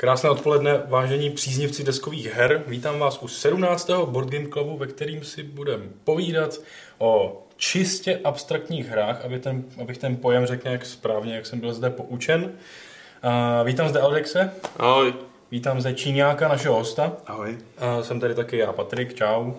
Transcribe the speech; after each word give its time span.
Krásné 0.00 0.30
odpoledne, 0.30 0.82
vážení 0.86 1.30
příznivci 1.30 1.84
deskových 1.84 2.34
her. 2.34 2.62
Vítám 2.66 2.98
vás 2.98 3.22
u 3.22 3.28
17. 3.28 3.90
Board 4.04 4.28
Game 4.28 4.48
Clubu, 4.48 4.76
ve 4.76 4.86
kterým 4.86 5.24
si 5.24 5.42
budeme 5.42 5.84
povídat 6.04 6.60
o 6.98 7.42
čistě 7.56 8.20
abstraktních 8.24 8.88
hrách, 8.88 9.24
aby 9.24 9.38
ten, 9.38 9.64
abych 9.82 9.98
ten 9.98 10.16
pojem 10.16 10.46
řekl 10.46 10.62
nějak 10.64 10.86
správně, 10.86 11.34
jak 11.34 11.46
jsem 11.46 11.60
byl 11.60 11.74
zde 11.74 11.90
poučen. 11.90 12.42
Uh, 12.44 13.66
vítám 13.66 13.88
zde 13.88 14.00
Alexe. 14.00 14.52
Ahoj. 14.76 15.14
Vítám 15.50 15.80
zde 15.80 15.94
Číňáka, 15.94 16.48
našeho 16.48 16.74
hosta. 16.74 17.12
Ahoj. 17.26 17.58
Uh, 17.96 18.02
jsem 18.02 18.20
tady 18.20 18.34
taky 18.34 18.58
já, 18.58 18.72
Patrik, 18.72 19.14
čau. 19.14 19.52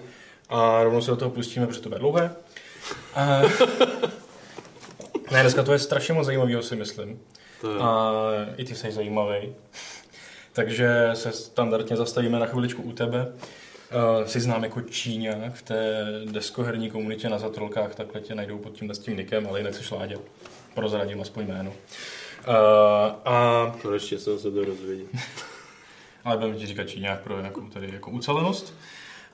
A 0.50 0.84
rovnou 0.84 1.02
se 1.02 1.12
do 1.12 1.18
toho 1.18 1.32
pustíme, 1.32 1.68
protože 1.68 1.82
to 1.82 1.90
bude 1.90 2.00
dlouhé. 2.00 2.32
Uh, 3.18 3.52
ne, 5.32 5.42
dneska 5.42 5.64
to 5.64 5.74
je 5.74 5.80
strašně 5.80 6.14
moc 6.14 6.26
zajímavého, 6.26 6.64
si 6.64 6.76
myslím. 6.76 7.20
To 7.62 7.72
je. 7.72 7.80
A 7.80 8.12
i 8.58 8.66
ty 8.66 8.76
jsi 8.76 8.92
zajímavý. 8.92 9.56
Takže 10.54 11.10
se 11.14 11.32
standardně 11.32 11.98
zastavíme 11.98 12.40
na 12.40 12.46
chviličku 12.46 12.82
u 12.82 12.92
tebe. 12.92 13.28
Uh, 13.28 14.28
jsi 14.28 14.40
znám 14.40 14.64
jako 14.64 14.82
Číňák 14.82 15.54
v 15.54 15.62
té 15.62 16.06
deskoherní 16.26 16.90
komunitě 16.90 17.30
na 17.30 17.40
zatrolkách, 17.40 17.96
takhle 17.96 18.22
tě 18.22 18.36
najdou 18.36 18.58
pod 18.58 18.74
tímhle 18.74 18.96
s 18.96 19.00
tím 19.00 19.18
nikem, 19.18 19.48
ale 19.48 19.60
jinak 19.60 19.76
jsi 19.76 19.96
Láďa. 19.96 20.18
Prozradím 20.74 21.22
aspoň 21.22 21.48
jméno. 21.48 21.70
Uh, 21.70 22.56
a, 23.26 23.76
Konečně 23.82 24.20
jsem 24.20 24.40
se 24.40 24.52
to 24.52 24.66
dozvěděl. 24.66 25.08
ale 26.24 26.38
budeme 26.38 26.58
ti 26.58 26.66
říkat 26.66 26.90
Číňák 26.90 27.22
pro 27.22 27.40
nějakou 27.40 27.62
tady 27.62 27.94
jako 27.94 28.12
ucelenost. 28.12 28.74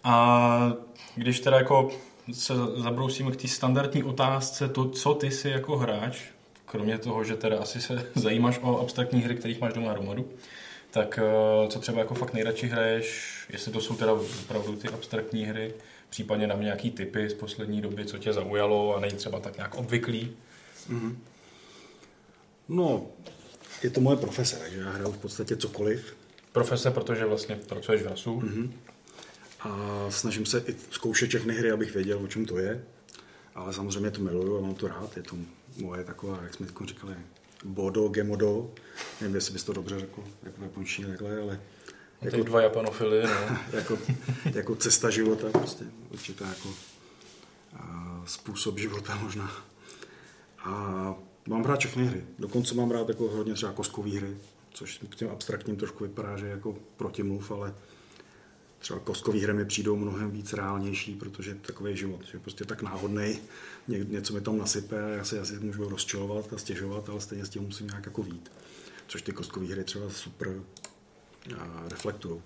A 0.04 0.74
když 1.16 1.40
teda 1.40 1.58
jako 1.58 1.92
se 2.34 2.54
zabrousíme 2.76 3.32
k 3.32 3.36
té 3.36 3.48
standardní 3.48 4.04
otázce, 4.04 4.70
to, 4.70 4.90
co 4.90 5.14
ty 5.14 5.32
si 5.32 5.50
jako 5.50 5.78
hráč, 5.78 6.22
kromě 6.66 6.98
toho, 6.98 7.24
že 7.24 7.36
teda 7.36 7.60
asi 7.60 7.82
se 7.82 8.08
zajímáš 8.16 8.60
o 8.62 8.80
abstraktní 8.80 9.22
hry, 9.22 9.36
kterých 9.36 9.62
máš 9.62 9.74
doma 9.74 9.92
hromadu, 9.92 10.30
tak 10.96 11.20
eh, 11.20 11.68
co 11.68 11.80
třeba 11.80 12.00
jako 12.00 12.14
fakt 12.14 12.34
nejradši 12.34 12.68
hraješ, 12.68 13.30
jestli 13.50 13.72
to 13.72 13.82
jsou 13.82 13.96
teda 13.96 14.14
opravdu 14.14 14.76
ty 14.76 14.88
abstraktní 14.88 15.46
hry, 15.46 15.74
případně 16.10 16.48
nám 16.48 16.62
nějaký 16.62 16.92
typy 16.92 17.30
z 17.30 17.34
poslední 17.34 17.82
doby, 17.82 18.06
co 18.06 18.18
tě 18.18 18.34
zaujalo 18.34 18.96
a 18.96 19.00
není 19.00 19.14
třeba 19.14 19.40
tak 19.40 19.58
nějak 19.58 19.76
obvyklý. 19.76 20.32
No, 22.70 23.06
je 23.84 23.90
to 23.90 24.02
moje 24.02 24.18
profese, 24.18 24.56
takže 24.56 24.80
já 24.80 24.90
hraju 24.90 25.12
v 25.12 25.18
podstatě 25.18 25.58
cokoliv 25.58 26.16
Profese, 26.52 26.92
protože 26.92 27.26
vlastně 27.26 27.56
pracuješ 27.56 28.02
v 28.02 28.08
RASu. 28.08 28.40
Mm-hmm. 28.40 28.72
a 29.60 30.06
snažím 30.10 30.46
se 30.46 30.64
i 30.68 30.76
zkoušet 30.92 31.30
všechny 31.30 31.54
hry, 31.54 31.72
abych 31.72 31.94
věděl, 31.94 32.20
o 32.24 32.28
čem 32.28 32.46
to 32.46 32.58
je. 32.58 32.84
Ale 33.56 33.74
samozřejmě 33.74 34.12
to 34.12 34.22
miluju 34.22 34.58
a 34.58 34.62
mám 34.62 34.76
to 34.76 34.88
rád. 34.88 35.18
Je 35.18 35.24
to 35.24 35.36
moje 35.78 36.04
taková, 36.04 36.40
jak 36.44 36.54
jsme 36.54 36.68
říkali, 36.86 37.16
bodo, 37.66 38.08
gemodo. 38.08 38.72
Nevím, 39.22 39.36
jestli 39.36 39.54
bys 39.54 39.64
to 39.64 39.74
dobře 39.74 40.00
řekl, 40.00 40.24
jako 40.44 40.58
v 40.62 40.64
japonštině 40.64 41.08
takhle, 41.08 41.42
ale 41.42 41.60
Jako... 42.22 42.44
Dva 42.44 42.62
japanofily, 42.62 43.24
no. 43.24 43.58
jako, 43.78 43.98
jako 44.54 44.76
cesta 44.76 45.10
života, 45.10 45.48
prostě 45.50 45.86
určitá 46.10 46.48
jako 46.48 46.70
a, 47.74 48.24
způsob 48.26 48.80
života 48.80 49.16
možná. 49.16 49.52
A 50.60 50.70
mám 51.48 51.64
rád 51.66 51.80
všechny 51.80 52.06
hry. 52.06 52.24
Dokonce 52.40 52.76
mám 52.76 52.92
rád 52.92 53.10
jako 53.10 53.28
hodně 53.28 53.54
třeba 53.54 53.72
kostkové 53.72 54.10
hry, 54.10 54.38
což 54.74 55.00
k 55.10 55.16
těm 55.16 55.30
abstraktním 55.30 55.76
trošku 55.76 56.04
vypadá, 56.04 56.38
že 56.38 56.48
jako 56.48 56.76
protimluv, 56.98 57.52
ale 57.52 57.76
třeba 58.86 59.00
kostkové 59.00 59.40
hry 59.40 59.54
mi 59.54 59.66
přijdou 59.66 59.96
mnohem 59.96 60.32
víc 60.32 60.54
reálnější, 60.54 61.16
protože 61.16 61.52
je 61.52 61.56
takový 61.56 61.98
život, 61.98 62.26
že 62.26 62.32
je 62.34 62.40
prostě 62.40 62.66
tak 62.66 62.82
náhodný, 62.82 63.40
ně, 63.88 64.00
něco 64.00 64.34
mi 64.34 64.42
tam 64.42 64.58
nasype 64.58 65.04
a 65.04 65.08
já 65.08 65.24
si 65.24 65.40
asi 65.40 65.60
můžu 65.60 65.90
rozčilovat 65.90 66.54
a 66.54 66.58
stěžovat, 66.58 67.10
ale 67.10 67.22
stejně 67.22 67.46
s 67.46 67.50
tím 67.50 67.64
musím 67.64 67.88
nějak 67.88 68.06
jako 68.06 68.24
vít. 68.24 68.52
Což 69.08 69.22
ty 69.22 69.32
kostkové 69.32 69.66
hry 69.66 69.84
třeba 69.84 70.10
super 70.10 70.62
reflektují. 71.88 72.42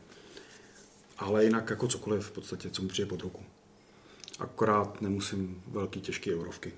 Ale 1.18 1.44
jinak 1.44 1.70
jako 1.70 1.88
cokoliv 1.88 2.26
v 2.26 2.32
podstatě, 2.32 2.70
co 2.70 2.82
mi 2.82 2.88
přijde 2.88 3.10
pod 3.10 3.22
ruku. 3.22 3.44
Akorát 4.40 5.02
nemusím 5.02 5.64
velký, 5.68 6.02
těžký 6.02 6.34
eurovky. 6.34 6.74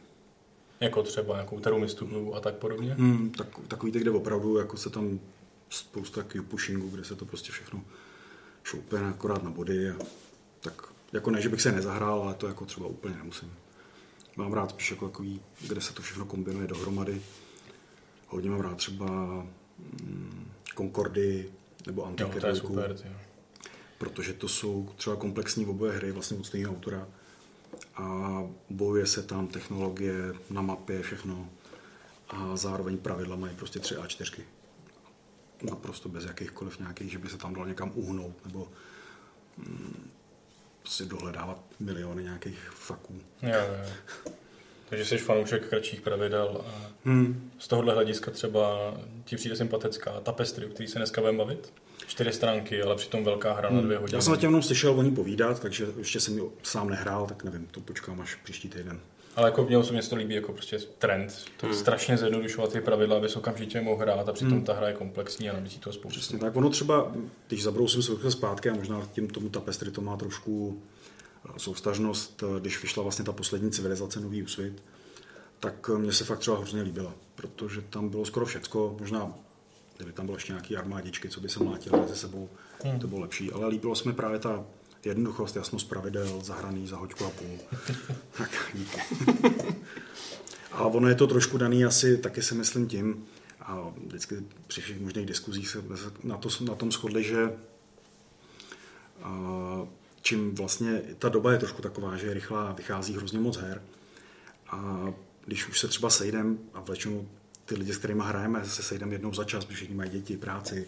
Jako 0.80 1.04
třeba 1.04 1.34
nějakou 1.36 1.60
terumistu 1.60 2.36
a 2.36 2.40
tak 2.40 2.56
podobně. 2.56 2.94
Hmm, 2.94 3.32
tak, 3.32 3.48
takový, 3.68 3.92
kde 3.92 4.12
opravdu 4.12 4.58
jako 4.58 4.78
se 4.78 4.90
tam 4.90 5.20
spousta 5.70 6.26
pushingu, 6.48 6.90
kde 6.90 7.04
se 7.04 7.16
to 7.16 7.26
prostě 7.26 7.52
všechno 7.52 7.84
šoupe 8.64 9.00
akorát 9.00 9.44
na 9.44 9.50
body. 9.50 9.90
A 9.90 9.96
tak 10.62 10.84
jako 11.14 11.32
ne, 11.32 11.42
že 11.42 11.50
bych 11.50 11.62
se 11.62 11.72
nezahrál, 11.72 12.22
ale 12.22 12.34
to 12.34 12.48
jako 12.48 12.66
třeba 12.66 12.88
úplně 12.88 13.16
nemusím. 13.16 13.54
Mám 14.36 14.54
rád 14.54 14.70
spíš 14.70 14.92
jako 14.92 15.10
takový, 15.10 15.42
kde 15.68 15.82
se 15.82 15.94
to 15.94 16.02
všechno 16.02 16.26
kombinuje 16.26 16.68
dohromady. 16.68 17.22
Hodně 18.28 18.50
mám 18.50 18.62
rád 18.62 18.78
třeba 18.78 19.06
mm, 19.80 20.52
Concordy 20.78 21.52
nebo 21.88 22.06
tyjo. 22.16 22.30
protože 23.98 24.34
to 24.34 24.48
jsou 24.48 24.90
třeba 24.96 25.16
komplexní 25.16 25.66
oboje 25.66 25.92
hry 25.92 26.12
vlastně 26.12 26.38
od 26.38 26.46
stejného 26.46 26.74
autora 26.74 27.08
a 27.96 28.38
bojuje 28.70 29.06
se 29.06 29.24
tam 29.24 29.48
technologie 29.48 30.34
na 30.50 30.62
mapě, 30.62 31.02
všechno 31.02 31.50
a 32.30 32.56
zároveň 32.56 32.98
pravidla 32.98 33.36
mají 33.36 33.56
prostě 33.56 33.80
3 33.80 33.96
a 33.96 34.08
4 34.08 34.44
naprosto 35.64 36.10
bez 36.10 36.26
jakýchkoliv 36.26 36.80
nějakých, 36.80 37.12
že 37.12 37.18
by 37.18 37.30
se 37.30 37.38
tam 37.38 37.54
dalo 37.54 37.68
někam 37.68 37.92
uhnout 37.96 38.46
nebo 38.46 38.68
mm, 39.58 40.10
prostě 40.82 41.06
dohledávat 41.06 41.64
miliony 41.80 42.24
nějakých 42.24 42.60
faků. 42.76 43.22
Jo, 43.42 43.50
jo. 43.54 43.92
Takže 44.90 45.06
jsi 45.06 45.18
fanoušek 45.18 45.70
kratších 45.70 46.02
pravidel 46.02 46.62
a 46.68 46.92
Hmm. 47.06 47.52
z 47.60 47.68
tohohle 47.68 47.94
hlediska 47.94 48.32
třeba 48.32 48.94
ti 49.26 49.36
přijde 49.36 49.56
sympatická 49.56 50.20
tapestry, 50.20 50.66
o 50.66 50.70
který 50.70 50.90
se 50.90 51.00
dneska 51.00 51.22
budeme 51.22 51.38
bavit. 51.38 51.74
Čtyři 52.08 52.32
stránky, 52.34 52.82
ale 52.84 52.96
přitom 52.96 53.24
velká 53.24 53.54
hra 53.54 53.70
na 53.70 53.82
dvě 53.82 53.98
hodiny. 53.98 54.18
Já 54.18 54.22
jsem 54.22 54.34
zatím 54.34 54.48
jenom 54.50 54.62
slyšel 54.64 55.00
o 55.00 55.04
ní 55.04 55.12
povídat, 55.16 55.60
takže 55.60 55.88
ještě 55.98 56.20
jsem 56.20 56.38
ji 56.38 56.44
sám 56.64 56.90
nehrál, 56.90 57.28
tak 57.28 57.44
nevím, 57.44 57.68
to 57.68 57.80
počkám 57.82 58.22
až 58.22 58.36
příští 58.36 58.70
týden. 58.70 59.00
Ale 59.36 59.48
jako 59.48 59.64
mě 59.64 59.78
osobně 59.78 60.02
to 60.02 60.16
líbí 60.16 60.36
jako 60.36 60.54
prostě 60.54 60.80
trend. 60.80 61.46
To 61.58 61.68
hmm. 61.68 61.76
strašně 61.76 62.18
zjednodušovat 62.18 62.72
ty 62.72 62.82
pravidla, 62.82 63.18
aby 63.18 63.30
se 63.30 63.40
okamžitě 63.40 63.82
mohl 63.82 64.02
hrát 64.02 64.30
a 64.30 64.34
přitom 64.34 64.54
hmm. 64.54 64.64
ta 64.64 64.74
hra 64.74 64.88
je 64.88 64.94
komplexní 64.94 65.50
a 65.50 65.54
nabízí 65.54 65.80
toho 65.80 65.94
spoustu. 65.94 66.20
Přesně 66.20 66.40
tak. 66.40 66.56
Ono 66.56 66.70
třeba, 66.70 67.12
když 67.48 67.64
zabrousím 67.64 68.04
se 68.04 68.32
zpátky 68.32 68.70
a 68.70 68.74
možná 68.74 69.08
tím 69.14 69.28
tomu 69.28 69.50
tapestry 69.50 69.92
to 69.92 70.02
má 70.02 70.18
trošku 70.18 70.82
eh, 71.46 71.60
souvstažnost, 71.60 72.44
eh, 72.44 72.60
když 72.60 72.82
vyšla 72.82 73.04
vlastně 73.04 73.26
ta 73.26 73.32
poslední 73.32 73.72
civilizace 73.72 74.20
Nový 74.20 74.44
úsvit, 74.44 74.84
tak 75.60 75.90
eh, 75.96 75.98
mně 75.98 76.14
se 76.14 76.24
fakt 76.24 76.40
třeba 76.40 76.58
hrozně 76.58 76.82
líbila, 76.82 77.14
protože 77.36 77.82
tam 77.82 78.10
bylo 78.10 78.26
skoro 78.26 78.46
všecko, 78.46 78.96
možná 79.00 79.34
kdyby 79.98 80.14
tam 80.14 80.26
bylo 80.26 80.38
ještě 80.38 80.54
nějaký 80.54 80.78
armádičky, 80.78 81.30
co 81.30 81.42
by 81.42 81.50
se 81.50 81.64
mlátily 81.64 82.02
mezi 82.02 82.16
sebou, 82.16 82.50
hmm. 82.84 83.00
to 83.00 83.08
bylo 83.08 83.22
lepší, 83.22 83.52
ale 83.52 83.68
líbilo 83.68 83.96
se 83.96 84.10
mi 84.10 84.16
právě 84.16 84.40
ta 84.40 84.66
jednoduchost, 85.06 85.56
jasnost 85.56 85.90
pravidel, 85.90 86.42
zahraný 86.44 86.88
za 86.88 86.98
hoďku 86.98 87.26
a 87.26 87.30
půl. 87.30 87.60
tak, 88.38 88.50
díky. 88.74 89.02
A 90.72 90.86
ono 90.86 91.08
je 91.08 91.16
to 91.16 91.28
trošku 91.28 91.58
daný 91.58 91.86
asi, 91.86 92.18
taky 92.18 92.42
si 92.42 92.56
myslím 92.56 92.88
tím, 92.88 93.26
a 93.62 93.94
vždycky 94.06 94.36
při 94.68 94.82
všech 94.82 95.00
možných 95.00 95.26
diskuzích 95.26 95.70
se 95.70 95.84
na, 96.24 96.38
to, 96.38 96.50
na 96.62 96.76
tom 96.76 96.92
shodli, 96.92 97.24
že 97.24 97.54
a, 99.22 99.88
čím 100.22 100.56
vlastně 100.56 101.02
ta 101.20 101.30
doba 101.30 101.52
je 101.52 101.58
trošku 101.58 101.82
taková, 101.82 102.18
že 102.18 102.28
je 102.28 102.34
rychlá, 102.34 102.72
vychází 102.72 103.18
hrozně 103.18 103.40
moc 103.40 103.58
her 103.58 103.82
a 104.68 105.08
když 105.46 105.68
už 105.68 105.80
se 105.80 105.88
třeba 105.88 106.10
sejdem 106.10 106.60
a 106.74 106.82
vlečenu 106.82 107.30
ty 107.66 107.76
lidi, 107.76 107.94
s 107.94 107.98
kterými 107.98 108.22
hrajeme, 108.26 108.66
se 108.66 108.84
sejdeme 108.84 109.14
jednou 109.14 109.34
za 109.34 109.44
čas, 109.44 109.66
protože 109.66 109.76
všichni 109.76 109.96
mají 109.96 110.10
děti, 110.10 110.38
práci 110.38 110.88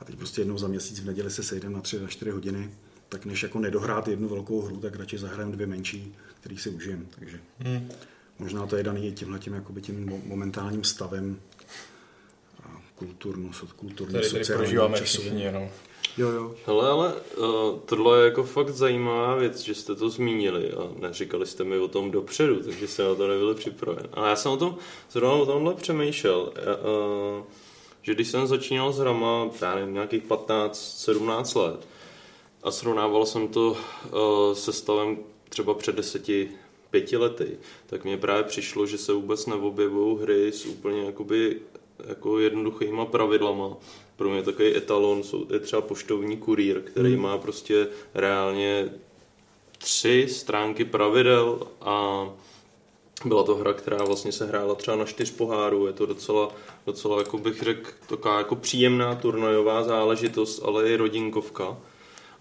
a 0.00 0.04
teď 0.04 0.16
prostě 0.16 0.40
jednou 0.40 0.58
za 0.58 0.68
měsíc 0.68 1.00
v 1.00 1.06
neděli 1.06 1.30
se 1.30 1.42
sejdeme 1.42 1.74
na 1.74 1.80
tři, 1.80 2.00
na 2.00 2.08
čtyři 2.08 2.30
hodiny, 2.30 2.70
tak 3.12 3.24
než 3.24 3.42
jako 3.42 3.58
nedohrát 3.58 4.08
jednu 4.08 4.28
velkou 4.28 4.62
hru, 4.62 4.76
tak 4.76 4.96
radši 4.96 5.18
zahrajeme 5.18 5.52
dvě 5.52 5.66
menší, 5.66 6.14
který 6.40 6.58
si 6.58 6.70
užijem. 6.70 7.06
Takže 7.18 7.40
Hmm. 7.60 7.88
možná 8.38 8.66
to 8.66 8.76
je 8.76 8.82
daný 8.82 9.12
tímhle 9.12 9.38
tím, 9.38 9.52
jakoby 9.54 9.82
tím 9.82 10.06
mo- 10.08 10.20
momentálním 10.26 10.84
stavem 10.84 11.40
a 12.64 12.80
kulturno, 12.94 13.50
kulturně 13.76 14.12
Tady, 14.12 14.30
tady 14.30 14.44
sociálním 14.44 14.64
prožíváme 14.64 14.98
časovým. 14.98 15.30
všichni, 15.32 15.52
no. 15.52 15.68
Jo, 16.18 16.28
jo. 16.28 16.54
Hele, 16.66 16.88
ale 16.90 17.14
uh, 17.14 17.78
tohle 17.86 18.18
je 18.20 18.24
jako 18.24 18.42
fakt 18.44 18.68
zajímavá 18.70 19.34
věc, 19.34 19.60
že 19.60 19.74
jste 19.74 19.94
to 19.94 20.10
zmínili 20.10 20.72
a 20.72 20.88
neříkali 21.00 21.46
jste 21.46 21.64
mi 21.64 21.78
o 21.78 21.88
tom 21.88 22.10
dopředu, 22.10 22.62
takže 22.62 22.88
jsem 22.88 23.06
na 23.06 23.14
to 23.14 23.28
nebyl 23.28 23.54
připraven. 23.54 24.06
Ale 24.12 24.28
já 24.28 24.36
jsem 24.36 24.52
o 24.52 24.56
tom 24.56 24.76
zrovna 25.10 25.34
o 25.42 25.46
tomhle 25.46 25.74
přemýšlel, 25.74 26.40
uh, 27.38 27.44
že 28.02 28.14
když 28.14 28.28
jsem 28.28 28.46
začínal 28.46 28.92
s 28.92 28.98
hrama, 28.98 29.50
já 29.62 29.74
nevím, 29.74 29.94
nějakých 29.94 30.22
15-17 30.24 31.56
let 31.62 31.86
a 32.62 32.70
srovnával 32.70 33.26
jsem 33.26 33.48
to 33.48 33.70
uh, 33.70 33.78
se 34.54 34.72
stavem 34.72 35.18
třeba 35.48 35.74
před 35.74 35.94
deseti, 35.96 36.50
pěti 36.90 37.16
lety, 37.16 37.58
tak 37.86 38.04
mně 38.04 38.16
právě 38.16 38.42
přišlo, 38.42 38.86
že 38.86 38.98
se 38.98 39.12
vůbec 39.12 39.46
neobjevují 39.46 40.18
hry 40.22 40.52
s 40.52 40.66
úplně 40.66 41.02
jakoby 41.02 41.60
jako 42.08 42.38
jednoduchýma 42.38 43.06
pravidlama. 43.06 43.76
Pro 44.16 44.30
mě 44.30 44.42
takový 44.42 44.76
etalon 44.76 45.22
jsou, 45.22 45.46
je 45.52 45.58
třeba 45.58 45.82
poštovní 45.82 46.36
kurýr, 46.36 46.80
který 46.80 47.16
má 47.16 47.38
prostě 47.38 47.88
reálně 48.14 48.88
tři 49.78 50.26
stránky 50.30 50.84
pravidel 50.84 51.66
a 51.80 52.28
Byla 53.24 53.42
to 53.42 53.54
hra, 53.54 53.72
která 53.72 54.04
vlastně 54.04 54.32
se 54.32 54.46
hrála 54.46 54.74
třeba 54.74 54.96
na 54.96 55.04
čtyř 55.04 55.30
pohárů, 55.30 55.86
je 55.86 55.92
to 55.92 56.06
docela, 56.06 56.48
docela 56.86 57.18
jako 57.18 57.38
bych 57.38 57.62
řekl, 57.62 57.90
taková 58.08 58.38
jako 58.38 58.56
příjemná 58.56 59.14
turnajová 59.14 59.82
záležitost, 59.82 60.62
ale 60.64 60.88
i 60.88 60.96
rodinkovka. 60.96 61.76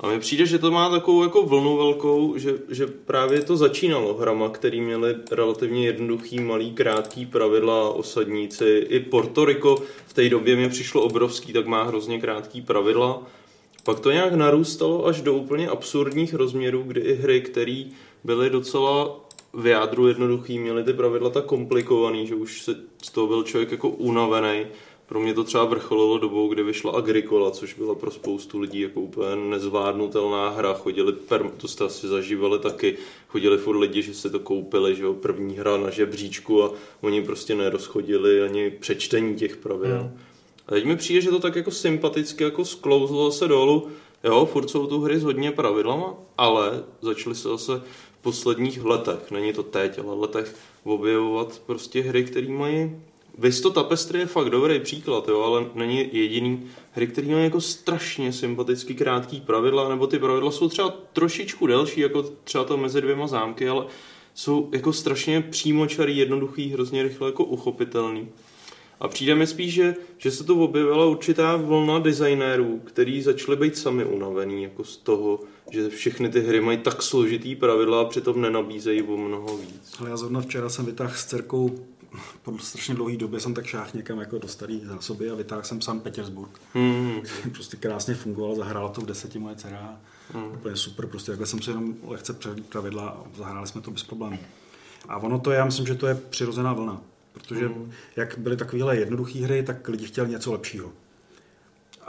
A 0.01 0.07
mně 0.07 0.19
přijde, 0.19 0.45
že 0.45 0.59
to 0.59 0.71
má 0.71 0.89
takovou 0.89 1.23
jako 1.23 1.41
vlnu 1.41 1.77
velkou, 1.77 2.37
že, 2.37 2.53
že 2.69 2.87
právě 2.87 3.41
to 3.41 3.57
začínalo 3.57 4.13
hrama, 4.13 4.49
který 4.49 4.81
měli 4.81 5.15
relativně 5.31 5.85
jednoduchý, 5.85 6.39
malý, 6.39 6.71
krátký 6.71 7.25
pravidla 7.25 7.89
osadníci. 7.89 8.85
I 8.89 8.99
Porto 8.99 9.45
Rico 9.45 9.81
v 10.07 10.13
té 10.13 10.29
době 10.29 10.55
mě 10.55 10.69
přišlo 10.69 11.01
obrovský, 11.01 11.53
tak 11.53 11.65
má 11.65 11.83
hrozně 11.83 12.21
krátký 12.21 12.61
pravidla. 12.61 13.23
Pak 13.83 13.99
to 13.99 14.11
nějak 14.11 14.33
narůstalo 14.33 15.05
až 15.05 15.21
do 15.21 15.33
úplně 15.33 15.67
absurdních 15.67 16.33
rozměrů, 16.33 16.83
kdy 16.87 17.01
i 17.01 17.13
hry, 17.13 17.41
které 17.41 17.83
byly 18.23 18.49
docela 18.49 19.19
v 19.53 19.67
jádru 19.67 20.07
jednoduchý, 20.07 20.59
měly 20.59 20.83
ty 20.83 20.93
pravidla 20.93 21.29
tak 21.29 21.45
komplikovaný, 21.45 22.27
že 22.27 22.35
už 22.35 22.61
se 22.61 22.75
z 23.03 23.11
toho 23.11 23.27
byl 23.27 23.43
člověk 23.43 23.71
jako 23.71 23.89
unavený. 23.89 24.65
Pro 25.11 25.19
mě 25.19 25.33
to 25.33 25.43
třeba 25.43 25.65
vrcholilo 25.65 26.17
dobou, 26.17 26.47
kdy 26.47 26.63
vyšla 26.63 26.91
Agricola, 26.91 27.51
což 27.51 27.73
byla 27.73 27.95
pro 27.95 28.11
spoustu 28.11 28.59
lidí 28.59 28.79
jako 28.79 29.01
úplně 29.01 29.35
nezvládnutelná 29.35 30.49
hra. 30.49 30.73
Chodili, 30.73 31.13
per, 31.13 31.51
to 31.57 31.67
jste 31.67 31.83
asi 31.83 32.07
zažívali 32.07 32.59
taky, 32.59 32.97
chodili 33.27 33.57
furt 33.57 33.77
lidi, 33.77 34.01
že 34.01 34.13
se 34.13 34.29
to 34.29 34.39
koupili, 34.39 34.95
že 34.95 35.03
jo, 35.03 35.13
první 35.13 35.57
hra 35.57 35.77
na 35.77 35.89
žebříčku 35.89 36.63
a 36.63 36.71
oni 37.01 37.21
prostě 37.23 37.55
nerozchodili 37.55 38.41
ani 38.41 38.69
přečtení 38.69 39.35
těch 39.35 39.57
pravidel. 39.57 39.99
Hmm. 39.99 40.19
A 40.67 40.71
teď 40.71 40.85
mi 40.85 40.95
přijde, 40.95 41.21
že 41.21 41.29
to 41.29 41.39
tak 41.39 41.55
jako 41.55 41.71
sympaticky 41.71 42.43
jako 42.43 42.65
sklouzlo 42.65 43.31
se 43.31 43.47
dolů. 43.47 43.87
Jo, 44.23 44.45
furt 44.45 44.69
jsou 44.69 44.87
tu 44.87 44.99
hry 44.99 45.19
s 45.19 45.23
hodně 45.23 45.51
pravidlama, 45.51 46.13
ale 46.37 46.83
začaly 47.01 47.35
se 47.35 47.49
zase 47.49 47.81
v 48.19 48.21
posledních 48.21 48.83
letech, 48.83 49.31
není 49.31 49.53
to 49.53 49.63
teď, 49.63 49.99
ale 49.99 50.15
letech 50.15 50.55
objevovat 50.83 51.61
prostě 51.65 52.01
hry, 52.01 52.23
které 52.23 52.47
mají 52.47 53.01
Vys 53.41 53.61
to 53.61 53.69
Tapestry 53.69 54.19
je 54.19 54.25
fakt 54.25 54.49
dobrý 54.49 54.79
příklad, 54.79 55.27
jo, 55.27 55.41
ale 55.41 55.65
není 55.75 56.09
jediný 56.11 56.63
hry, 56.91 57.07
který 57.07 57.29
mají 57.29 57.43
jako 57.43 57.61
strašně 57.61 58.33
sympatický 58.33 58.95
krátký 58.95 59.41
pravidla, 59.41 59.89
nebo 59.89 60.07
ty 60.07 60.19
pravidla 60.19 60.51
jsou 60.51 60.69
třeba 60.69 60.93
trošičku 61.13 61.67
delší, 61.67 62.01
jako 62.01 62.23
třeba 62.43 62.63
to 62.63 62.77
mezi 62.77 63.01
dvěma 63.01 63.27
zámky, 63.27 63.69
ale 63.69 63.85
jsou 64.33 64.69
jako 64.71 64.93
strašně 64.93 65.41
přímočarý, 65.41 66.17
jednoduchý, 66.17 66.69
hrozně 66.69 67.03
rychle 67.03 67.27
jako 67.27 67.43
uchopitelný. 67.43 68.29
A 68.99 69.07
přijde 69.07 69.35
mi 69.35 69.47
spíš, 69.47 69.73
že, 69.73 69.95
že 70.17 70.31
se 70.31 70.43
tu 70.43 70.63
objevila 70.63 71.05
určitá 71.05 71.55
vlna 71.55 71.99
designérů, 71.99 72.81
kteří 72.83 73.21
začali 73.21 73.57
být 73.57 73.77
sami 73.77 74.05
unavený 74.05 74.63
jako 74.63 74.83
z 74.83 74.97
toho, 74.97 75.39
že 75.71 75.89
všechny 75.89 76.29
ty 76.29 76.41
hry 76.41 76.61
mají 76.61 76.77
tak 76.77 77.01
složitý 77.01 77.55
pravidla 77.55 78.01
a 78.01 78.05
přitom 78.05 78.41
nenabízejí 78.41 79.01
o 79.01 79.17
mnoho 79.17 79.57
víc. 79.57 79.95
Ale 79.99 80.09
já 80.09 80.17
zrovna 80.17 80.41
včera 80.41 80.69
jsem 80.69 80.85
vytáhl 80.85 81.13
s 81.15 81.25
dcerkou 81.25 81.71
po 82.41 82.57
strašně 82.57 82.95
dlouhé 82.95 83.17
době 83.17 83.39
jsem 83.39 83.53
tak 83.53 83.65
šáhl 83.65 83.89
někam 83.93 84.19
jako 84.19 84.37
do 84.37 84.47
staré 84.47 84.79
zásoby 84.83 85.29
a 85.29 85.35
vytáhl 85.35 85.63
jsem 85.63 85.81
sám 85.81 85.99
Petersburg. 85.99 86.61
Mm. 86.73 87.21
prostě 87.53 87.77
krásně 87.77 88.15
fungoval, 88.15 88.55
zahrála 88.55 88.89
to 88.89 89.01
v 89.01 89.05
deseti 89.05 89.39
moje 89.39 89.55
dcera. 89.55 89.99
Mm. 90.33 90.43
Úplně 90.43 90.75
super, 90.75 91.07
prostě 91.07 91.31
takhle 91.31 91.47
jsem 91.47 91.61
si 91.61 91.69
jenom 91.69 91.95
lehce 92.07 92.33
přehlídl 92.33 92.67
pravidla 92.69 93.09
a 93.09 93.23
zahráli 93.37 93.67
jsme 93.67 93.81
to 93.81 93.91
bez 93.91 94.03
problémů. 94.03 94.39
A 95.07 95.17
ono 95.17 95.39
to, 95.39 95.51
já 95.51 95.65
myslím, 95.65 95.87
že 95.87 95.95
to 95.95 96.07
je 96.07 96.15
přirozená 96.15 96.73
vlna. 96.73 97.01
Protože 97.33 97.67
mm. 97.67 97.91
jak 98.15 98.37
byly 98.37 98.57
takovéhle 98.57 98.97
jednoduché 98.97 99.39
hry, 99.39 99.63
tak 99.63 99.87
lidi 99.87 100.05
chtěli 100.05 100.29
něco 100.29 100.51
lepšího 100.51 100.91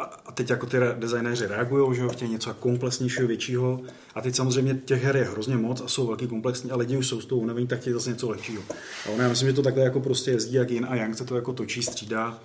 a 0.03 0.33
teď 0.33 0.51
jako 0.51 0.67
ty 0.67 0.77
designéři 0.99 1.47
reagují, 1.47 1.97
že 1.97 2.09
chtějí 2.09 2.31
něco 2.31 2.55
komplexnějšího, 2.55 3.29
většího. 3.29 3.81
A 4.15 4.21
teď 4.21 4.35
samozřejmě 4.35 4.75
těch 4.75 5.05
her 5.05 5.17
je 5.17 5.25
hrozně 5.25 5.57
moc 5.57 5.81
a 5.81 5.89
jsou 5.89 6.07
velký 6.07 6.27
komplexní, 6.27 6.71
ale 6.71 6.85
lidi 6.85 6.97
už 6.97 7.07
jsou 7.07 7.21
s 7.21 7.27
tou 7.27 7.39
unavení, 7.39 7.67
tak 7.67 7.81
chtějí 7.81 7.95
zase 7.95 8.11
něco 8.11 8.31
lepšího. 8.31 8.63
A 9.07 9.11
ono, 9.11 9.23
já 9.23 9.29
myslím, 9.29 9.49
že 9.49 9.55
to 9.55 9.63
takhle 9.63 9.83
jako 9.85 10.01
prostě 10.01 10.31
jezdí, 10.31 10.55
jak 10.55 10.71
yin 10.71 10.87
a 10.89 10.95
yang 10.95 11.17
se 11.17 11.25
to 11.25 11.37
jako 11.37 11.53
točí, 11.53 11.83
střídá 11.83 12.39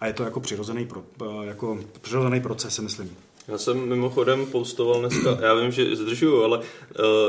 a 0.00 0.06
je 0.06 0.12
to 0.12 0.24
jako 0.24 0.40
přirozený, 0.40 0.86
pro, 0.86 1.04
jako 1.42 1.78
přirozený 2.00 2.40
proces, 2.40 2.78
myslím. 2.78 3.10
Já 3.48 3.58
jsem 3.58 3.88
mimochodem 3.88 4.46
postoval 4.46 5.00
dneska, 5.00 5.38
já 5.40 5.54
vím, 5.54 5.70
že 5.70 5.96
zdržuju, 5.96 6.42
ale 6.42 6.58
uh, 6.58 6.64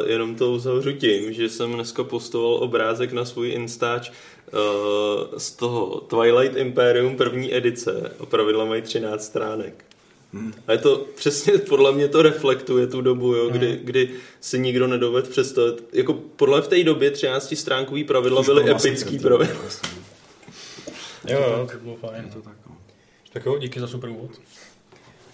jenom 0.06 0.36
to 0.36 0.52
uzavřu 0.52 0.92
tím, 0.92 1.34
že 1.34 1.50
jsem 1.50 1.74
dneska 1.74 2.04
postoval 2.04 2.54
obrázek 2.54 3.12
na 3.12 3.26
svůj 3.26 3.50
Instač 3.50 4.10
uh, 4.10 5.38
z 5.38 5.52
toho 5.52 6.02
Twilight 6.02 6.58
Imperium 6.58 7.18
první 7.18 7.56
edice 7.56 8.12
a 8.20 8.26
pravidla 8.26 8.66
mají 8.66 8.82
13 8.82 9.24
stránek. 9.24 9.86
Hmm. 10.34 10.54
A 10.68 10.72
je 10.72 10.78
to 10.78 11.06
přesně, 11.16 11.54
podle 11.58 11.92
mě 11.92 12.08
to 12.08 12.22
reflektuje 12.22 12.88
tu 12.88 13.02
dobu, 13.02 13.36
jo, 13.36 13.44
hmm. 13.44 13.54
kdy, 13.54 13.80
kdy 13.84 14.10
si 14.42 14.60
nikdo 14.60 14.88
nedoved 14.88 15.30
představit. 15.30 15.84
Jako 15.94 16.14
podle 16.14 16.62
v 16.62 16.68
té 16.68 16.84
době 16.84 17.12
13 17.12 17.54
stránkový 17.56 18.04
pravidla 18.04 18.44
byly 18.44 18.72
epický 18.72 19.20
pravidla. 19.20 19.62
Jo, 21.28 21.40
jo, 21.40 21.68
to 21.72 21.78
bylo 21.78 21.96
fajn. 21.96 22.30
To 22.34 22.42
tak, 22.42 22.58
no. 22.70 22.78
tak 23.34 23.46
jo, 23.46 23.58
díky 23.58 23.80
za 23.80 23.88
super 23.88 24.10
úvod. 24.10 24.32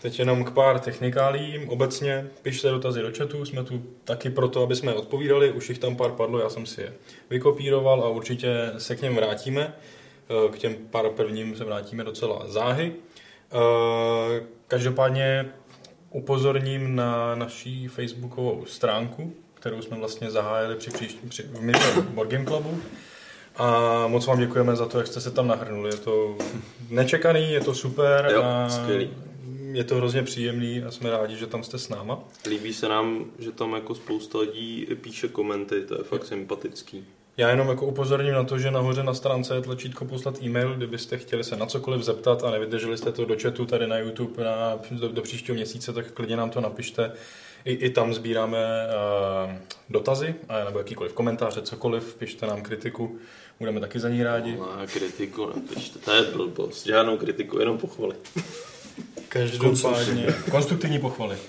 Teď 0.06 0.20
jenom 0.20 0.44
k 0.44 0.52
pár 0.52 0.80
technikálím. 0.80 1.70
Obecně 1.70 2.28
pište 2.42 2.70
dotazy 2.70 3.02
do 3.02 3.12
chatu, 3.18 3.46
jsme 3.46 3.64
tu 3.64 3.84
taky 4.04 4.30
proto, 4.30 4.64
aby 4.64 4.76
jsme 4.76 4.94
odpovídali. 4.94 5.52
Už 5.52 5.70
jich 5.70 5.80
tam 5.80 5.96
pár 5.96 6.12
padlo, 6.12 6.40
já 6.40 6.50
jsem 6.50 6.66
si 6.66 6.82
je 6.82 6.94
vykopíroval 7.30 8.04
a 8.04 8.10
určitě 8.10 8.72
se 8.78 8.96
k 8.96 9.02
něm 9.02 9.16
vrátíme. 9.16 9.74
Eh, 10.30 10.52
k 10.52 10.58
těm 10.58 10.76
pár 10.76 11.10
prvním 11.10 11.56
se 11.56 11.64
vrátíme 11.64 12.04
docela 12.04 12.44
záhy. 12.48 12.94
Eh, 13.54 14.44
každopádně 14.68 15.46
upozorním 16.10 16.96
na 16.96 17.36
naší 17.36 17.88
facebookovou 17.88 18.66
stránku, 18.66 19.34
kterou 19.54 19.82
jsme 19.82 19.98
vlastně 19.98 20.32
zahájili 20.32 20.76
při, 20.76 20.92
příští, 20.92 21.30
při 21.30 21.44
v 21.44 21.62
minulém 21.62 22.02
Board 22.02 22.30
Game 22.30 22.46
Clubu. 22.46 22.80
A 23.56 24.08
moc 24.08 24.26
vám 24.26 24.40
děkujeme 24.40 24.76
za 24.76 24.86
to, 24.86 24.98
jak 24.98 25.08
jste 25.08 25.22
se 25.22 25.32
tam 25.32 25.48
nahrnuli. 25.48 25.90
Je 25.90 25.98
to 25.98 26.38
nečekaný, 26.90 27.52
je 27.52 27.62
to 27.62 27.74
super. 27.74 28.30
Jo, 28.34 28.44
a 28.44 28.70
skvělý 28.70 29.10
je 29.76 29.84
to 29.84 29.96
hrozně 29.96 30.24
příjemný 30.24 30.84
a 30.84 30.92
jsme 30.92 31.10
rádi, 31.10 31.36
že 31.36 31.48
tam 31.48 31.64
jste 31.64 31.80
s 31.80 31.90
náma. 31.90 32.24
Líbí 32.50 32.74
se 32.74 32.90
nám, 32.90 33.26
že 33.40 33.52
tam 33.52 33.74
jako 33.74 33.96
spousta 33.96 34.40
lidí 34.40 34.88
píše 35.02 35.28
komenty, 35.28 35.82
to 35.82 35.98
je 35.98 36.04
fakt 36.04 36.26
sympatický. 36.26 37.06
Já 37.38 37.50
jenom 37.50 37.70
jako 37.70 37.86
upozorním 37.86 38.34
na 38.34 38.44
to, 38.44 38.60
že 38.60 38.72
nahoře 38.72 39.04
na 39.04 39.14
stránce 39.14 39.56
je 39.56 39.62
tlačítko 39.62 40.06
poslat 40.06 40.44
e-mail, 40.44 40.74
kdybyste 40.74 41.18
chtěli 41.18 41.44
se 41.44 41.56
na 41.56 41.66
cokoliv 41.66 42.02
zeptat 42.02 42.44
a 42.44 42.52
nevydrželi 42.52 42.98
jste 42.98 43.12
to 43.12 43.26
do 43.26 43.36
chatu 43.42 43.66
tady 43.66 43.88
na 43.88 43.98
YouTube 43.98 44.44
na, 44.44 44.80
do, 44.92 45.10
do 45.10 45.22
příštího 45.22 45.56
měsíce, 45.56 45.94
tak 45.94 46.12
klidně 46.12 46.38
nám 46.38 46.50
to 46.50 46.62
napište. 46.62 47.12
I, 47.66 47.74
i 47.74 47.90
tam 47.90 48.14
sbíráme 48.14 48.58
uh, 49.48 49.52
dotazy, 49.90 50.36
nebo 50.66 50.78
jakýkoliv 50.78 51.14
komentáře, 51.14 51.62
cokoliv, 51.62 52.16
pište 52.16 52.48
nám 52.48 52.62
kritiku, 52.62 53.18
budeme 53.60 53.80
taky 53.80 54.00
za 54.00 54.10
ní 54.10 54.24
rádi. 54.24 54.56
No, 54.56 54.68
kritiku 54.94 55.46
napište, 55.56 56.00
to 56.00 56.12
je 56.12 56.22
blbost, 56.22 56.86
žádnou 56.86 57.18
kritiku, 57.18 57.60
jenom 57.60 57.78
pochvaly. 57.78 58.16
Každopádně 59.30 60.28
konstruktivní 60.52 61.00
pochvaly. 61.00 61.38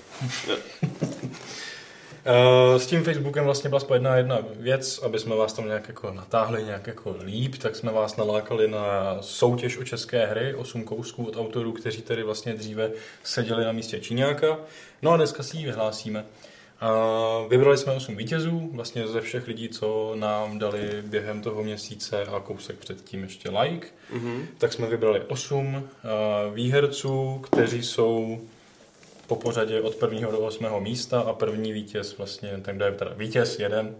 Eh, 2.29 2.79
s 2.79 2.85
tím 2.85 3.03
Facebookem 3.03 3.45
vlastně 3.45 3.69
byla 3.69 3.79
spojená 3.79 4.15
jedna 4.15 4.39
věc, 4.59 4.99
aby 5.03 5.19
jsme 5.19 5.35
vás 5.35 5.53
tam 5.53 5.65
nějak 5.65 5.87
jako 5.87 6.11
natáhli 6.11 6.63
nějak 6.63 6.87
jako 6.87 7.15
líp, 7.23 7.55
tak 7.57 7.75
jsme 7.75 7.91
vás 7.91 8.17
nalákali 8.17 8.67
na 8.67 9.17
soutěž 9.21 9.77
o 9.77 9.83
české 9.83 10.25
hry, 10.25 10.55
8 10.55 10.83
kousků 10.83 11.25
od 11.25 11.37
autorů, 11.37 11.71
kteří 11.71 12.01
tedy 12.01 12.23
vlastně 12.23 12.53
dříve 12.53 12.91
seděli 13.23 13.65
na 13.65 13.71
místě 13.71 13.99
Číňáka. 13.99 14.59
No 15.01 15.11
a 15.11 15.17
dneska 15.17 15.43
si 15.43 15.57
ji 15.57 15.65
vyhlásíme. 15.65 16.25
A 16.79 16.91
vybrali 17.49 17.77
jsme 17.77 17.93
8 17.93 18.15
vítězů, 18.15 18.69
vlastně 18.73 19.07
ze 19.07 19.21
všech 19.21 19.47
lidí, 19.47 19.69
co 19.69 20.15
nám 20.15 20.59
dali 20.59 21.01
během 21.01 21.41
toho 21.41 21.63
měsíce 21.63 22.25
a 22.25 22.39
kousek 22.39 22.75
předtím 22.75 23.23
ještě 23.23 23.49
like. 23.49 23.87
Mm-hmm. 24.13 24.45
Tak 24.57 24.73
jsme 24.73 24.87
vybrali 24.87 25.21
8 25.27 25.89
výherců, 26.53 27.39
kteří 27.43 27.83
jsou 27.83 28.41
po 29.27 29.35
pořadě 29.35 29.81
od 29.81 29.95
prvního 29.95 30.31
do 30.31 30.39
osmého 30.39 30.81
místa 30.81 31.19
a 31.19 31.33
první 31.33 31.73
vítěz, 31.73 32.17
vlastně 32.17 32.59
ten, 32.61 32.75
kdo 32.75 32.85
je 32.85 32.91
teda 32.91 33.11
vítěz, 33.15 33.59
jeden, 33.59 33.95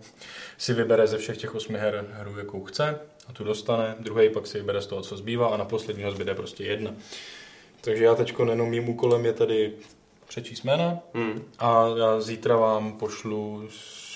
si 0.58 0.74
vybere 0.74 1.08
ze 1.08 1.18
všech 1.18 1.38
těch 1.38 1.56
osmi 1.56 1.80
her 1.80 2.06
hru, 2.12 2.40
jakou 2.40 2.64
chce 2.64 3.00
a 3.28 3.34
tu 3.34 3.44
dostane, 3.44 3.96
druhý 4.00 4.30
pak 4.30 4.48
si 4.48 4.58
vybere 4.58 4.82
z 4.82 4.88
toho, 4.88 5.02
co 5.02 5.18
zbývá 5.18 5.48
a 5.48 5.58
na 5.58 5.66
posledního 5.66 6.12
zbyde 6.12 6.36
prostě 6.36 6.64
jedna. 6.64 6.94
Takže 7.82 8.04
já 8.04 8.16
teď 8.16 8.34
jenom 8.50 8.70
mým 8.70 8.90
úkolem 8.90 9.26
je 9.26 9.34
tady 9.34 9.74
přečíst 10.28 10.64
jména 10.64 11.00
hmm. 11.14 11.44
a 11.60 11.86
já 11.98 12.22
zítra 12.22 12.56
vám 12.56 12.94
pošlu 12.94 13.68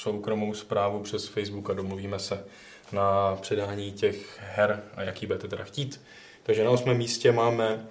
soukromou 0.01 0.53
zprávu 0.53 0.99
přes 0.99 1.27
Facebook 1.27 1.69
a 1.69 1.73
domluvíme 1.73 2.19
se 2.19 2.43
na 2.91 3.35
předání 3.41 3.91
těch 3.91 4.39
her 4.41 4.83
a 4.95 5.03
jaký 5.03 5.25
budete 5.25 5.47
teda 5.47 5.63
chtít. 5.63 6.01
Takže 6.43 6.63
na 6.63 6.69
osmém 6.69 6.97
místě 6.97 7.31
máme 7.31 7.87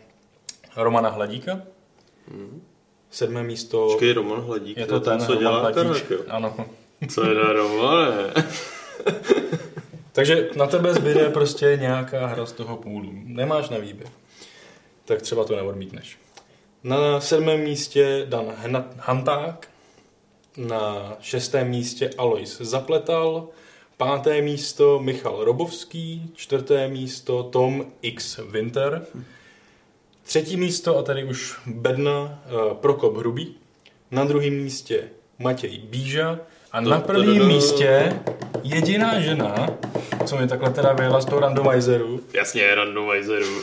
Romana 0.76 1.08
Hladíka. 1.08 1.62
Hmm. 2.28 2.62
Sedmé 3.10 3.42
místo... 3.42 3.88
Počkej, 3.90 4.12
Roman 4.12 4.40
Hladík, 4.40 4.76
je 4.76 4.86
to 4.86 5.00
ten, 5.00 5.18
ten 5.18 5.26
co 5.26 5.34
Roman 5.34 5.40
dělá 5.40 5.60
Hladík. 5.60 6.12
Ano. 6.28 6.66
Co 7.08 7.24
je 7.28 7.34
na 7.34 7.52
Romane? 7.52 8.32
Takže 10.12 10.50
na 10.56 10.66
tebe 10.66 10.94
zbyde 10.94 11.28
prostě 11.28 11.78
nějaká 11.80 12.26
hra 12.26 12.46
z 12.46 12.52
toho 12.52 12.76
půlu. 12.76 13.12
Nemáš 13.12 13.68
na 13.68 13.78
výběr. 13.78 14.10
Tak 15.04 15.22
třeba 15.22 15.44
to 15.44 15.56
neodmítneš. 15.56 16.19
Na 16.84 17.20
sedmém 17.20 17.60
místě 17.60 18.26
Dan 18.28 18.54
Hanták, 18.98 19.68
na 20.56 21.16
šestém 21.20 21.68
místě 21.68 22.10
Alois 22.18 22.60
Zapletal, 22.60 23.48
páté 23.96 24.42
místo 24.42 24.98
Michal 24.98 25.44
Robovský, 25.44 26.30
čtvrté 26.34 26.88
místo 26.88 27.42
Tom 27.42 27.86
X 28.02 28.40
Winter, 28.50 29.06
třetí 30.22 30.56
místo, 30.56 30.98
a 30.98 31.02
tady 31.02 31.24
už 31.24 31.60
bedna, 31.66 32.42
eh, 32.46 32.74
Prokop 32.74 33.16
Hrubý, 33.16 33.54
na 34.10 34.24
druhém 34.24 34.52
místě 34.52 35.08
Matěj 35.38 35.78
Bíža 35.78 36.40
a 36.72 36.80
na 36.80 37.00
prvním 37.00 37.46
místě 37.46 38.20
jediná 38.62 39.20
žena, 39.20 39.66
co 40.26 40.36
mi 40.36 40.48
takhle 40.48 40.70
teda 40.70 40.92
vyjela 40.92 41.20
z 41.20 41.24
toho 41.24 41.40
randomizeru, 41.40 42.20
Jasně, 42.32 42.74
randomizeru. 42.74 43.46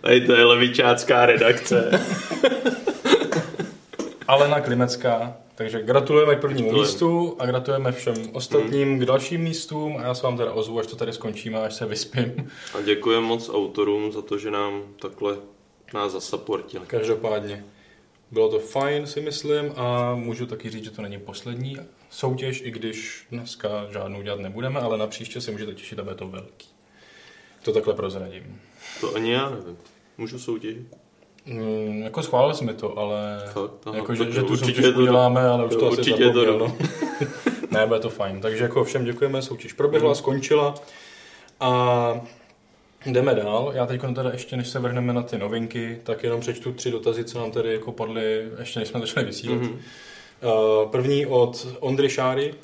Tady 0.00 0.26
to 0.26 0.32
je 0.32 0.44
levičácká 0.44 1.26
redakce. 1.26 1.90
Alena 4.28 4.60
Klimecká. 4.60 5.36
Takže 5.54 5.82
gratulujeme 5.82 6.36
k 6.36 6.40
prvnímu 6.40 6.68
Gratulujeme. 6.68 6.92
místu 6.92 7.36
a 7.38 7.46
gratulujeme 7.46 7.92
všem 7.92 8.14
ostatním 8.32 8.98
k 8.98 9.04
dalším 9.04 9.40
místům 9.40 9.96
a 9.96 10.02
já 10.02 10.14
se 10.14 10.22
vám 10.22 10.36
teda 10.36 10.52
ozvu, 10.52 10.78
až 10.80 10.86
to 10.86 10.96
tady 10.96 11.12
skončíme, 11.12 11.58
až 11.58 11.74
se 11.74 11.86
vyspím. 11.86 12.50
A 12.78 12.80
děkujeme 12.82 13.26
moc 13.26 13.48
autorům 13.48 14.12
za 14.12 14.22
to, 14.22 14.38
že 14.38 14.50
nám 14.50 14.82
takhle 15.00 15.36
nás 15.94 16.12
zasaportili. 16.12 16.84
Každopádně 16.86 17.64
bylo 18.30 18.48
to 18.48 18.58
fajn, 18.58 19.06
si 19.06 19.20
myslím, 19.20 19.72
a 19.76 20.14
můžu 20.14 20.46
taky 20.46 20.70
říct, 20.70 20.84
že 20.84 20.90
to 20.90 21.02
není 21.02 21.18
poslední 21.18 21.76
soutěž, 22.10 22.62
i 22.64 22.70
když 22.70 23.26
dneska 23.30 23.68
žádnou 23.92 24.22
dělat 24.22 24.40
nebudeme, 24.40 24.80
ale 24.80 24.98
na 24.98 25.06
příště 25.06 25.40
se 25.40 25.50
můžete 25.50 25.74
těšit 25.74 25.98
a 25.98 26.02
bude 26.02 26.14
to 26.14 26.28
velký. 26.28 26.68
To 27.62 27.72
takhle 27.72 27.94
prozradím. 27.94 28.60
To 29.00 29.14
ani 29.14 29.32
já 29.32 29.50
nevím. 29.50 29.76
Můžu 30.18 30.38
soutěžit? 30.38 30.96
Mm, 31.46 32.02
jako 32.02 32.22
schválili 32.22 32.54
jsme 32.54 32.74
to, 32.74 32.98
ale 32.98 33.42
Fakt? 33.52 33.72
Aha, 33.86 33.96
jako, 33.96 34.14
že, 34.14 34.30
že 34.32 34.42
tu 34.42 34.56
soutěž 34.56 34.84
to- 34.94 35.00
uděláme, 35.00 35.48
ale 35.48 35.64
už 35.66 35.72
jo, 35.72 35.78
to 35.80 35.86
asi 35.88 35.98
určitě 35.98 36.30
to 36.30 36.58
no. 36.58 36.76
ne, 37.70 37.86
bude 37.86 38.00
to 38.00 38.08
fajn. 38.10 38.40
Takže 38.40 38.62
jako 38.64 38.84
všem 38.84 39.04
děkujeme, 39.04 39.42
soutěž 39.42 39.72
proběhla, 39.72 40.08
Mhm. 40.08 40.14
skončila 40.16 40.74
a 41.60 42.20
jdeme 43.06 43.34
dál. 43.34 43.72
Já 43.74 43.86
teď 43.86 44.00
teda 44.14 44.30
ještě, 44.30 44.56
než 44.56 44.68
se 44.68 44.78
vrhneme 44.78 45.12
na 45.12 45.22
ty 45.22 45.38
novinky, 45.38 46.00
tak 46.02 46.22
jenom 46.22 46.40
přečtu 46.40 46.72
tři 46.72 46.90
dotazy, 46.90 47.24
co 47.24 47.38
nám 47.38 47.50
tady 47.50 47.72
jako 47.72 47.92
padly, 47.92 48.48
ještě 48.58 48.80
než 48.80 48.88
jsme 48.88 49.00
začali 49.00 49.26
vysílat. 49.26 49.60
Mhm. 49.60 49.70
Uh, 49.70 50.90
první 50.90 51.26
od 51.26 51.66
Ondry 51.80 52.08
Šáry. 52.08 52.54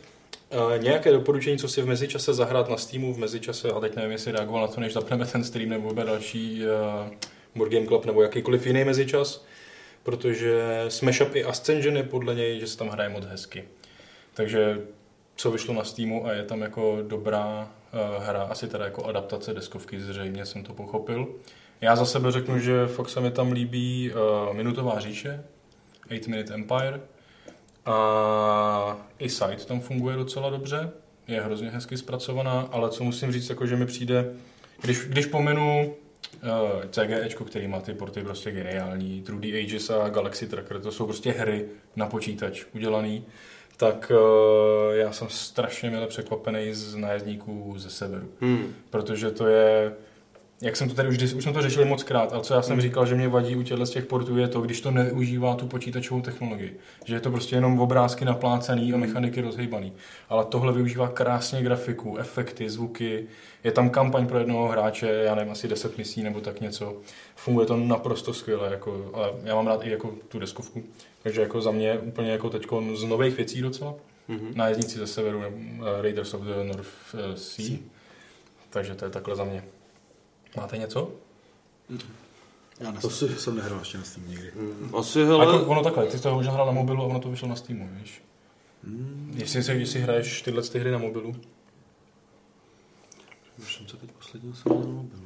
Uh, 0.50 0.82
nějaké 0.82 1.12
doporučení, 1.12 1.58
co 1.58 1.68
si 1.68 1.82
v 1.82 1.86
mezičase 1.86 2.34
zahrát 2.34 2.68
na 2.68 2.76
Steamu 2.76 3.14
v 3.14 3.18
mezičase, 3.18 3.70
a 3.70 3.80
teď 3.80 3.96
nevím, 3.96 4.10
jestli 4.10 4.32
reagoval 4.32 4.62
na 4.62 4.68
to, 4.68 4.80
než 4.80 4.92
zapneme 4.92 5.26
ten 5.26 5.44
stream 5.44 5.68
nebo 5.68 5.88
bude 5.88 6.04
další 6.04 6.62
uh, 6.62 7.10
Board 7.54 7.72
Game 7.72 7.86
Club 7.86 8.04
nebo 8.04 8.22
jakýkoliv 8.22 8.66
jiný 8.66 8.84
mezičas, 8.84 9.44
protože 10.02 10.84
Smash 10.88 11.20
Up 11.20 11.36
i 11.36 11.44
Ascension 11.44 11.96
je 11.96 12.02
podle 12.02 12.34
něj, 12.34 12.60
že 12.60 12.66
se 12.66 12.78
tam 12.78 12.88
hraje 12.88 13.08
moc 13.08 13.24
hezky. 13.24 13.64
Takže 14.34 14.80
co 15.36 15.50
vyšlo 15.50 15.74
na 15.74 15.84
Steamu 15.84 16.26
a 16.26 16.32
je 16.32 16.42
tam 16.42 16.60
jako 16.60 16.98
dobrá 17.02 17.70
hra, 18.18 18.42
asi 18.42 18.68
teda 18.68 18.84
jako 18.84 19.04
adaptace 19.04 19.54
deskovky, 19.54 20.00
zřejmě 20.00 20.46
jsem 20.46 20.64
to 20.64 20.72
pochopil. 20.72 21.28
Já 21.80 21.96
za 21.96 22.04
sebe 22.04 22.32
řeknu, 22.32 22.58
že 22.58 22.86
fakt 22.86 23.08
se 23.08 23.20
mi 23.20 23.30
tam 23.30 23.52
líbí 23.52 24.12
uh, 24.12 24.54
Minutová 24.56 25.00
říše, 25.00 25.44
8 26.20 26.30
Minute 26.30 26.54
Empire, 26.54 27.00
a 27.86 28.96
i 29.18 29.28
site 29.28 29.64
tam 29.64 29.80
funguje 29.80 30.16
docela 30.16 30.50
dobře, 30.50 30.90
je 31.28 31.40
hrozně 31.40 31.70
hezky 31.70 31.96
zpracovaná, 31.96 32.68
ale 32.72 32.90
co 32.90 33.04
musím 33.04 33.32
říct, 33.32 33.48
jako, 33.48 33.66
že 33.66 33.76
mi 33.76 33.86
přijde, 33.86 34.32
když, 34.82 34.98
když 34.98 35.26
pomenu 35.26 35.94
uh, 36.42 36.90
CGEčko, 36.90 37.44
který 37.44 37.68
má 37.68 37.80
ty 37.80 37.94
porty 37.94 38.22
prostě 38.22 38.50
geniální, 38.50 39.22
True 39.22 39.60
Ages 39.60 39.90
a 39.90 40.08
Galaxy 40.08 40.46
Tracker, 40.46 40.80
to 40.80 40.92
jsou 40.92 41.06
prostě 41.06 41.32
hry 41.32 41.66
na 41.96 42.06
počítač 42.06 42.64
udělaný, 42.74 43.24
tak 43.76 44.12
uh, 44.14 44.94
já 44.94 45.12
jsem 45.12 45.28
strašně 45.30 45.90
mile 45.90 46.06
překvapený 46.06 46.74
z 46.74 46.94
nájezdníků 46.94 47.74
ze 47.76 47.90
severu 47.90 48.26
Hmm. 48.40 48.74
protože 48.90 49.30
to 49.30 49.46
je, 49.46 49.92
jak 50.60 50.76
jsem 50.76 50.88
to 50.88 50.94
tady 50.94 51.08
už, 51.08 51.32
už 51.32 51.42
jsme 51.42 51.52
to 51.52 51.62
řešili 51.62 51.84
moc 51.84 52.02
krát, 52.02 52.32
ale 52.32 52.42
co 52.42 52.54
já 52.54 52.62
jsem 52.62 52.80
říkal, 52.80 53.06
že 53.06 53.14
mě 53.14 53.28
vadí 53.28 53.56
u 53.56 53.62
těchto 53.62 53.86
z 53.86 53.90
těch 53.90 54.06
portů 54.06 54.38
je 54.38 54.48
to, 54.48 54.60
když 54.60 54.80
to 54.80 54.90
neužívá 54.90 55.54
tu 55.54 55.66
počítačovou 55.66 56.20
technologii. 56.20 56.76
Že 57.04 57.14
je 57.14 57.20
to 57.20 57.30
prostě 57.30 57.56
jenom 57.56 57.80
obrázky 57.80 58.24
naplácený 58.24 58.92
a 58.92 58.96
mechaniky 58.96 59.40
rozhýbaný. 59.40 59.92
Ale 60.28 60.44
tohle 60.44 60.72
využívá 60.72 61.08
krásně 61.08 61.62
grafiku, 61.62 62.18
efekty, 62.18 62.70
zvuky. 62.70 63.26
Je 63.64 63.72
tam 63.72 63.90
kampaň 63.90 64.26
pro 64.26 64.38
jednoho 64.38 64.68
hráče, 64.68 65.08
já 65.08 65.34
nevím, 65.34 65.52
asi 65.52 65.68
10 65.68 65.98
misí 65.98 66.22
nebo 66.22 66.40
tak 66.40 66.60
něco. 66.60 66.96
Funguje 67.36 67.66
to 67.66 67.76
naprosto 67.76 68.34
skvěle, 68.34 68.70
jako, 68.70 69.10
ale 69.14 69.32
já 69.44 69.54
mám 69.54 69.66
rád 69.66 69.84
i 69.86 69.90
jako 69.90 70.14
tu 70.28 70.38
deskovku. 70.38 70.82
Takže 71.24 71.40
jako 71.40 71.60
za 71.60 71.70
mě 71.70 71.98
úplně 71.98 72.30
jako 72.30 72.50
teďko 72.50 72.96
z 72.96 73.04
nových 73.04 73.36
věcí 73.36 73.60
docela. 73.62 73.94
Mhm. 74.28 74.52
Nájezdníci 74.54 74.98
ze 74.98 75.06
severu, 75.06 75.40
nebo 75.40 75.56
eh, 75.98 76.02
Raiders 76.02 76.34
of 76.34 76.42
the 76.42 76.64
North 76.64 76.88
eh, 77.14 77.36
Sea. 77.36 77.78
Takže 78.70 78.94
to 78.94 79.04
je 79.04 79.10
takhle 79.10 79.36
za 79.36 79.44
mě. 79.44 79.64
Máte 80.56 80.78
něco? 80.78 81.12
Já 82.80 82.92
To 82.92 83.10
si- 83.10 83.28
jsem 83.38 83.56
nehrál 83.56 83.78
ještě 83.78 83.98
na 83.98 84.04
Steam 84.04 84.28
nikdy. 84.28 84.50
Hmm. 84.56 84.94
Asi, 84.94 85.22
Ale... 85.22 85.28
hele, 85.28 85.44
Jako, 85.56 85.66
ono 85.66 85.82
takhle, 85.82 86.06
ty 86.06 86.16
jsi 86.16 86.22
to 86.22 86.34
možná 86.34 86.52
hrál 86.52 86.66
na 86.66 86.72
mobilu 86.72 87.02
a 87.02 87.06
ono 87.06 87.20
to 87.20 87.30
vyšlo 87.30 87.48
na 87.48 87.56
Steamu, 87.56 87.88
víš? 88.00 88.22
Hmm. 88.84 89.34
Jestli, 89.38 89.62
si, 89.62 89.72
jestli 89.72 90.00
hraješ 90.00 90.42
tyhle 90.42 90.62
ty 90.62 90.78
hry 90.78 90.90
na 90.90 90.98
mobilu. 90.98 91.36
Už 93.58 93.76
jsem 93.76 93.86
co 93.86 93.96
teď 93.96 94.10
posledně 94.12 94.54
jsem 94.54 94.72
na 94.72 94.86
mobilu. 94.86 95.23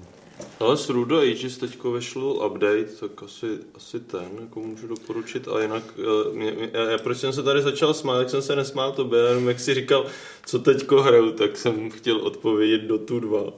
Hele, 0.61 0.77
s 0.77 0.89
Rudo 0.89 1.19
Ages 1.19 1.59
teďko 1.59 1.93
vyšel 1.93 2.23
update, 2.23 2.85
tak 3.01 3.23
asi, 3.23 3.47
asi 3.75 4.01
ten, 4.01 4.29
jako 4.41 4.61
můžu 4.61 4.87
doporučit. 4.87 5.49
A 5.49 5.63
jinak, 5.63 5.83
eh, 5.99 6.33
mě, 6.33 6.51
mě, 6.51 6.71
já, 6.73 6.91
já, 6.91 6.99
proč 6.99 7.19
jsem 7.19 7.33
se 7.33 7.43
tady 7.43 7.63
začal 7.63 7.95
smát, 7.95 8.19
tak 8.19 8.31
jsem 8.31 8.43
se 8.43 8.57
nesmál 8.57 8.93
tobě, 8.93 9.19
jenom 9.21 9.49
jak 9.49 9.61
jsi 9.61 9.75
říkal, 9.75 10.07
co 10.47 10.59
teďko 10.59 11.03
hraju, 11.03 11.33
tak 11.33 11.57
jsem 11.57 11.91
chtěl 11.91 12.17
odpovědět 12.17 12.81
do 12.83 12.99
tu 12.99 13.21
2. 13.21 13.41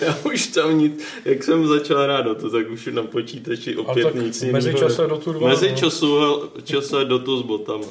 Já 0.00 0.18
už 0.24 0.46
tam 0.46 0.78
nic, 0.78 1.04
jak 1.24 1.44
jsem 1.44 1.66
začal 1.66 2.02
hrát 2.02 2.22
do 2.22 2.34
to, 2.34 2.50
tak 2.50 2.70
už 2.70 2.86
na 2.86 3.02
počítači 3.02 3.74
Ale 3.74 3.86
opět 3.86 4.04
tak 4.04 4.14
nic 4.14 4.42
mezi 4.42 4.68
jiného 4.68 4.88
čase 4.88 5.02
ne- 5.02 5.08
do 5.08 5.16
tu 5.16 5.32
dva, 5.32 5.48
Mezi 5.48 5.70
no. 5.70 5.76
času, 5.76 6.16
čase 6.64 7.04
do 7.04 7.18
tu 7.18 7.38
s 7.38 7.42
botama. 7.42 7.86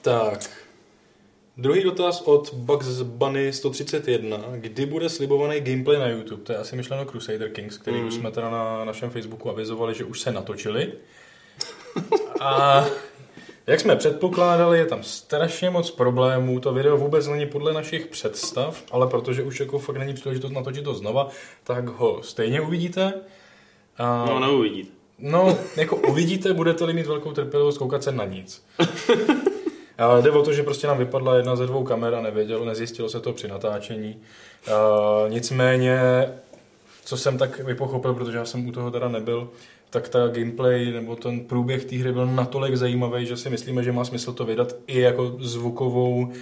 Tak. 0.00 0.59
Druhý 1.60 1.82
dotaz 1.84 2.20
od 2.24 2.54
Bugs 2.54 3.02
Bunny 3.02 3.52
131. 3.52 4.36
Kdy 4.56 4.86
bude 4.86 5.08
slibovaný 5.08 5.60
gameplay 5.60 5.98
na 5.98 6.08
YouTube? 6.08 6.42
To 6.42 6.52
je 6.52 6.58
asi 6.58 6.76
myšleno 6.76 7.04
Crusader 7.04 7.48
Kings, 7.50 7.78
který 7.78 7.96
Mhm. 7.96 8.06
už 8.08 8.14
jsme 8.14 8.30
teda 8.30 8.50
na 8.50 8.84
našem 8.84 9.10
Facebooku 9.10 9.50
avizovali, 9.50 9.94
že 9.94 10.04
už 10.04 10.20
se 10.20 10.32
natočili. 10.32 10.92
A 12.40 12.84
jak 13.66 13.80
jsme 13.80 13.96
předpokládali, 13.96 14.78
je 14.78 14.86
tam 14.86 15.02
strašně 15.02 15.70
moc 15.70 15.90
problémů. 15.90 16.60
To 16.60 16.72
video 16.72 16.96
vůbec 16.96 17.26
není 17.28 17.46
podle 17.46 17.72
našich 17.72 18.06
představ, 18.06 18.82
ale 18.90 19.06
protože 19.06 19.42
už 19.42 19.60
jako 19.60 19.78
fakt 19.78 19.96
není 19.96 20.14
příležitost 20.14 20.50
natočit 20.52 20.84
to 20.84 20.94
znova, 20.94 21.28
tak 21.64 21.88
ho 21.88 22.22
stejně 22.22 22.60
uvidíte. 22.60 23.12
A... 23.98 24.24
No, 24.28 24.40
neuvidíte. 24.40 24.90
No, 25.18 25.58
jako 25.76 25.96
uvidíte, 25.96 26.52
budete-li 26.54 26.92
mít 26.92 27.06
velkou 27.06 27.32
trpělivost 27.32 27.78
koukat 27.78 28.02
se 28.02 28.12
na 28.12 28.24
nic. 28.24 28.64
Ale 30.00 30.22
jde 30.22 30.30
o 30.30 30.42
to, 30.42 30.52
že 30.52 30.62
prostě 30.62 30.86
nám 30.86 30.98
vypadla 30.98 31.36
jedna 31.36 31.56
ze 31.56 31.66
dvou 31.66 31.84
kamer 31.84 32.14
a 32.14 32.20
nevědělo, 32.20 32.64
nezjistilo 32.64 33.08
se 33.08 33.20
to 33.20 33.32
při 33.32 33.48
natáčení. 33.48 34.16
Nicméně, 35.28 36.00
co 37.04 37.16
jsem 37.16 37.38
tak 37.38 37.58
vypochopil, 37.58 38.14
protože 38.14 38.38
já 38.38 38.44
jsem 38.44 38.68
u 38.68 38.72
toho 38.72 38.90
teda 38.90 39.08
nebyl, 39.08 39.48
tak 39.90 40.08
ta 40.08 40.28
gameplay 40.28 40.92
nebo 40.92 41.16
ten 41.16 41.40
průběh 41.40 41.84
té 41.84 41.96
hry 41.96 42.12
byl 42.12 42.26
natolik 42.26 42.76
zajímavý, 42.76 43.26
že 43.26 43.36
si 43.36 43.50
myslíme, 43.50 43.82
že 43.82 43.92
má 43.92 44.04
smysl 44.04 44.32
to 44.32 44.44
vydat 44.44 44.74
i 44.86 45.00
jako 45.00 45.36
zvukovou 45.38 46.32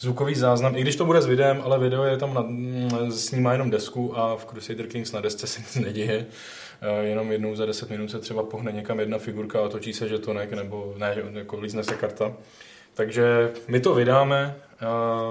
zvukový 0.00 0.34
záznam, 0.34 0.76
i 0.76 0.80
když 0.80 0.96
to 0.96 1.04
bude 1.04 1.22
s 1.22 1.26
videem, 1.26 1.60
ale 1.64 1.78
video 1.78 2.04
je 2.04 2.16
tam, 2.16 2.34
na, 2.34 2.42
mm, 2.42 3.12
snímá 3.12 3.52
jenom 3.52 3.70
desku 3.70 4.18
a 4.18 4.36
v 4.36 4.44
Crusader 4.44 4.86
Kings 4.86 5.12
na 5.12 5.20
desce 5.20 5.46
se 5.46 5.60
nic 5.60 5.76
neděje. 5.76 6.26
Jenom 7.02 7.32
jednou 7.32 7.54
za 7.54 7.66
10 7.66 7.90
minut 7.90 8.10
se 8.10 8.18
třeba 8.18 8.42
pohne 8.42 8.72
někam 8.72 9.00
jedna 9.00 9.18
figurka 9.18 9.64
a 9.64 9.68
točí 9.68 9.92
se 9.92 10.08
žetonek, 10.08 10.52
nebo 10.52 10.94
ne, 10.98 11.16
jako 11.32 11.60
lízne 11.60 11.84
se 11.84 11.94
karta. 11.94 12.32
Takže 12.94 13.52
my 13.68 13.80
to 13.80 13.94
vydáme, 13.94 14.56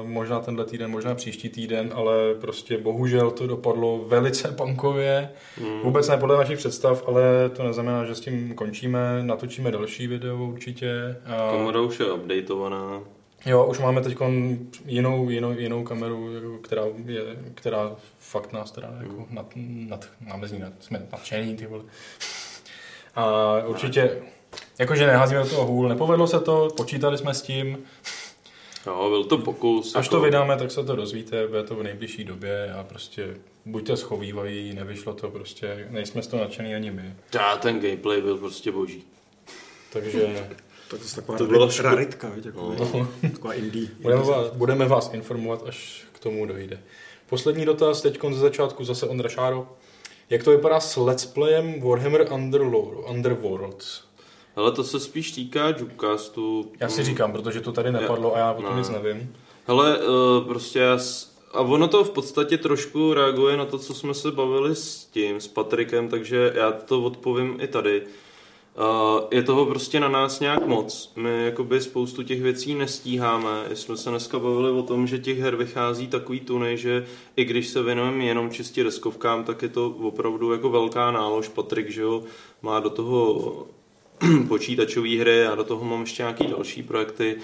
možná 0.03 0.39
tenhle 0.39 0.65
týden, 0.65 0.91
možná 0.91 1.15
příští 1.15 1.49
týden, 1.49 1.91
ale 1.95 2.13
prostě 2.41 2.77
bohužel 2.77 3.31
to 3.31 3.47
dopadlo 3.47 3.97
velice 4.07 4.47
punkově. 4.57 5.29
Mm. 5.61 5.79
Vůbec 5.83 6.07
ne 6.07 6.17
podle 6.17 6.37
našich 6.37 6.57
představ, 6.57 7.03
ale 7.07 7.49
to 7.49 7.63
neznamená, 7.63 8.05
že 8.05 8.15
s 8.15 8.19
tím 8.19 8.53
končíme. 8.55 8.99
Natočíme 9.23 9.71
další 9.71 10.07
video 10.07 10.37
určitě. 10.37 11.15
A- 11.25 11.51
Kamera 11.51 11.81
už 11.81 11.99
je 11.99 12.11
updateovaná. 12.11 12.99
Jo, 13.45 13.65
už 13.65 13.79
máme 13.79 14.01
teď 14.01 14.17
jinou, 14.85 15.29
jinou, 15.29 15.51
jinou 15.51 15.83
kameru, 15.83 16.33
jako, 16.35 16.57
která, 16.57 16.83
je, 17.05 17.21
která 17.55 17.91
fakt 18.19 18.53
nás 18.53 18.71
teda 18.71 18.93
jako 19.01 19.25
nad, 19.29 19.45
nad, 19.87 20.09
máme 20.27 20.47
z 20.47 20.51
ní 20.51 20.59
nad, 20.59 20.73
jsme 20.79 21.01
nadšení, 21.11 21.55
ty 21.55 21.65
vole. 21.67 21.83
A 23.15 23.53
určitě, 23.65 24.17
jakože 24.79 25.07
neházíme 25.07 25.39
do 25.43 25.50
toho 25.50 25.65
hůl, 25.65 25.89
nepovedlo 25.89 26.27
se 26.27 26.39
to, 26.39 26.67
počítali 26.77 27.17
jsme 27.17 27.33
s 27.33 27.41
tím, 27.41 27.77
Jo, 28.88 29.09
byl 29.09 29.24
to 29.24 29.38
pokus. 29.38 29.95
až 29.95 30.05
jako- 30.05 30.15
to 30.15 30.21
vydáme, 30.21 30.57
tak 30.57 30.71
se 30.71 30.83
to 30.83 30.95
dozvíte, 30.95 31.48
bude 31.48 31.63
to 31.63 31.75
v 31.75 31.83
nejbližší 31.83 32.24
době 32.24 32.74
a 32.74 32.83
prostě 32.83 33.38
buďte 33.65 33.98
schovývaví, 33.98 34.74
nevyšlo 34.74 35.13
to 35.13 35.29
prostě, 35.29 35.88
nejsme 35.89 36.21
z 36.21 36.27
toho 36.27 36.43
nadšený 36.43 36.75
ani 36.75 36.91
my. 36.91 37.13
Já, 37.36 37.57
ten 37.57 37.79
gameplay 37.79 38.21
byl 38.21 38.38
prostě 38.38 38.71
boží. 38.71 39.03
Takže 39.93 40.45
Tak 40.89 41.00
to 41.00 41.05
je 41.05 41.12
taková 41.15 41.38
To 41.38 41.45
byla 41.45 41.67
ško- 41.67 41.83
raritka, 41.83 42.29
víte, 42.29 42.48
jako, 42.48 42.75
taková 43.31 43.53
indie. 43.53 43.88
Budeme 44.00 44.24
vás, 44.24 44.48
budeme 44.51 44.86
vás 44.88 45.09
informovat, 45.13 45.63
až 45.67 46.03
k 46.12 46.19
tomu 46.19 46.45
dojde. 46.45 46.79
Poslední 47.29 47.65
dotaz, 47.65 48.01
teď 48.01 48.19
ze 48.31 48.39
začátku 48.39 48.83
zase 48.83 49.05
Ondra 49.07 49.29
Šáro. 49.29 49.67
Jak 50.29 50.43
to 50.43 50.51
vypadá 50.51 50.79
s 50.79 50.98
let's 50.98 51.25
playem 51.25 51.81
Warhammer 51.81 52.27
Underlord, 52.33 52.98
Underworlds? 53.09 54.01
Ale 54.59 54.71
to 54.71 54.83
se 54.83 54.99
spíš 54.99 55.31
týká 55.31 55.69
Jukecastu. 55.69 56.71
Já 56.79 56.89
si 56.89 57.03
říkám, 57.03 57.31
protože 57.31 57.61
to 57.61 57.71
tady 57.71 57.91
nepadlo 57.91 58.35
a 58.35 58.39
já 58.39 58.51
o 58.51 58.61
tom 58.61 58.71
Ne. 58.71 58.77
nic 58.77 58.89
nevím. 58.89 59.33
Hele, 59.67 59.97
uh, 59.97 60.47
prostě 60.47 60.79
já... 60.79 60.97
S... 60.97 61.35
A 61.53 61.59
ono 61.59 61.87
to 61.87 62.03
v 62.03 62.09
podstatě 62.09 62.57
trošku 62.57 63.13
reaguje 63.13 63.57
na 63.57 63.65
to, 63.65 63.77
co 63.77 63.93
jsme 63.93 64.13
se 64.13 64.31
bavili 64.31 64.75
s 64.75 65.05
tím, 65.05 65.41
s 65.41 65.47
Patrikem, 65.47 66.07
takže 66.07 66.53
já 66.55 66.71
to 66.71 67.03
odpovím 67.03 67.57
i 67.61 67.67
tady. 67.67 68.01
Uh, 68.01 69.19
je 69.31 69.43
toho 69.43 69.65
prostě 69.65 69.99
na 69.99 70.09
nás 70.09 70.39
nějak 70.39 70.67
moc. 70.67 71.11
My 71.15 71.45
jakoby 71.45 71.81
spoustu 71.81 72.23
těch 72.23 72.41
věcí 72.41 72.75
nestíháme. 72.75 73.65
Jsme 73.73 73.97
se 73.97 74.09
dneska 74.09 74.39
bavili 74.39 74.71
o 74.71 74.83
tom, 74.83 75.07
že 75.07 75.17
těch 75.19 75.39
her 75.39 75.55
vychází 75.55 76.07
takový 76.07 76.39
tuny, 76.39 76.77
že 76.77 77.05
i 77.35 77.45
když 77.45 77.67
se 77.67 77.83
věnujeme 77.83 78.23
jenom 78.23 78.51
čistě 78.51 78.83
deskovkám, 78.83 79.43
tak 79.43 79.61
je 79.61 79.69
to 79.69 79.89
opravdu 79.89 80.51
jako 80.51 80.69
velká 80.69 81.11
nálož. 81.11 81.47
Patrik, 81.47 81.89
že 81.89 82.01
jo, 82.01 82.23
má 82.61 82.79
do 82.79 82.89
toho 82.89 83.67
počítačové 84.47 85.19
hry, 85.19 85.38
já 85.38 85.55
do 85.55 85.63
toho 85.63 85.85
mám 85.85 86.01
ještě 86.01 86.23
nějaký 86.23 86.47
další 86.47 86.83
projekty. 86.83 87.35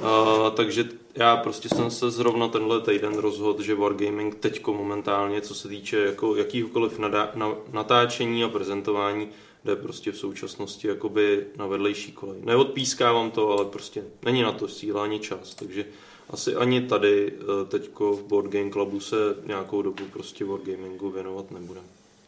Uh, 0.00 0.50
takže 0.50 0.84
já 1.14 1.36
prostě 1.36 1.68
jsem 1.68 1.90
se 1.90 2.10
zrovna 2.10 2.48
tenhle 2.48 2.80
týden 2.80 3.14
rozhodl, 3.14 3.62
že 3.62 3.74
Wargaming 3.74 4.34
teďko 4.34 4.72
momentálně, 4.74 5.40
co 5.40 5.54
se 5.54 5.68
týče 5.68 5.96
jako 5.96 6.36
jakýhokoliv 6.36 6.98
na, 6.98 7.32
natáčení 7.72 8.44
a 8.44 8.48
prezentování, 8.48 9.28
jde 9.64 9.76
prostě 9.76 10.12
v 10.12 10.18
současnosti 10.18 10.88
jakoby 10.88 11.46
na 11.56 11.66
vedlejší 11.66 12.12
kolej. 12.12 12.40
Neodpískávám 12.44 13.30
to, 13.30 13.50
ale 13.50 13.64
prostě 13.64 14.02
není 14.24 14.42
na 14.42 14.52
to 14.52 14.68
síla 14.68 15.04
ani 15.04 15.18
čas, 15.18 15.54
takže 15.54 15.84
asi 16.30 16.54
ani 16.54 16.80
tady 16.80 17.32
uh, 17.32 17.68
teďko 17.68 18.12
v 18.12 18.22
Board 18.22 18.50
Game 18.50 18.70
Clubu 18.70 19.00
se 19.00 19.16
nějakou 19.46 19.82
dobu 19.82 20.04
prostě 20.12 20.44
Wargamingu 20.44 21.10
věnovat 21.10 21.50
nebudem. 21.50 21.84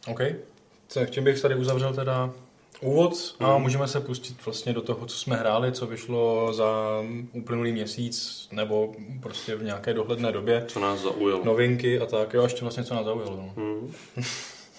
OK. 0.07 0.19
Tak 0.93 1.09
tím 1.09 1.23
bych 1.23 1.41
tady 1.41 1.55
uzavřel 1.55 1.93
teda 1.93 2.33
úvod 2.81 3.35
a 3.39 3.57
můžeme 3.57 3.87
se 3.87 3.99
pustit 3.99 4.45
vlastně 4.45 4.73
do 4.73 4.81
toho, 4.81 5.05
co 5.05 5.17
jsme 5.17 5.35
hráli, 5.35 5.71
co 5.71 5.87
vyšlo 5.87 6.53
za 6.53 7.01
uplynulý 7.33 7.71
měsíc 7.71 8.47
nebo 8.51 8.93
prostě 9.21 9.55
v 9.55 9.63
nějaké 9.63 9.93
dohledné 9.93 10.31
době. 10.31 10.65
Co 10.67 10.79
nás 10.79 10.99
zaujalo. 10.99 11.45
Novinky 11.45 11.99
a 11.99 12.05
tak. 12.05 12.33
Jo, 12.33 12.43
ještě 12.43 12.61
vlastně 12.61 12.83
co 12.83 12.95
nás 12.95 13.05
zaujalo. 13.05 13.35
No. 13.35 13.53
Hmm. 13.55 13.93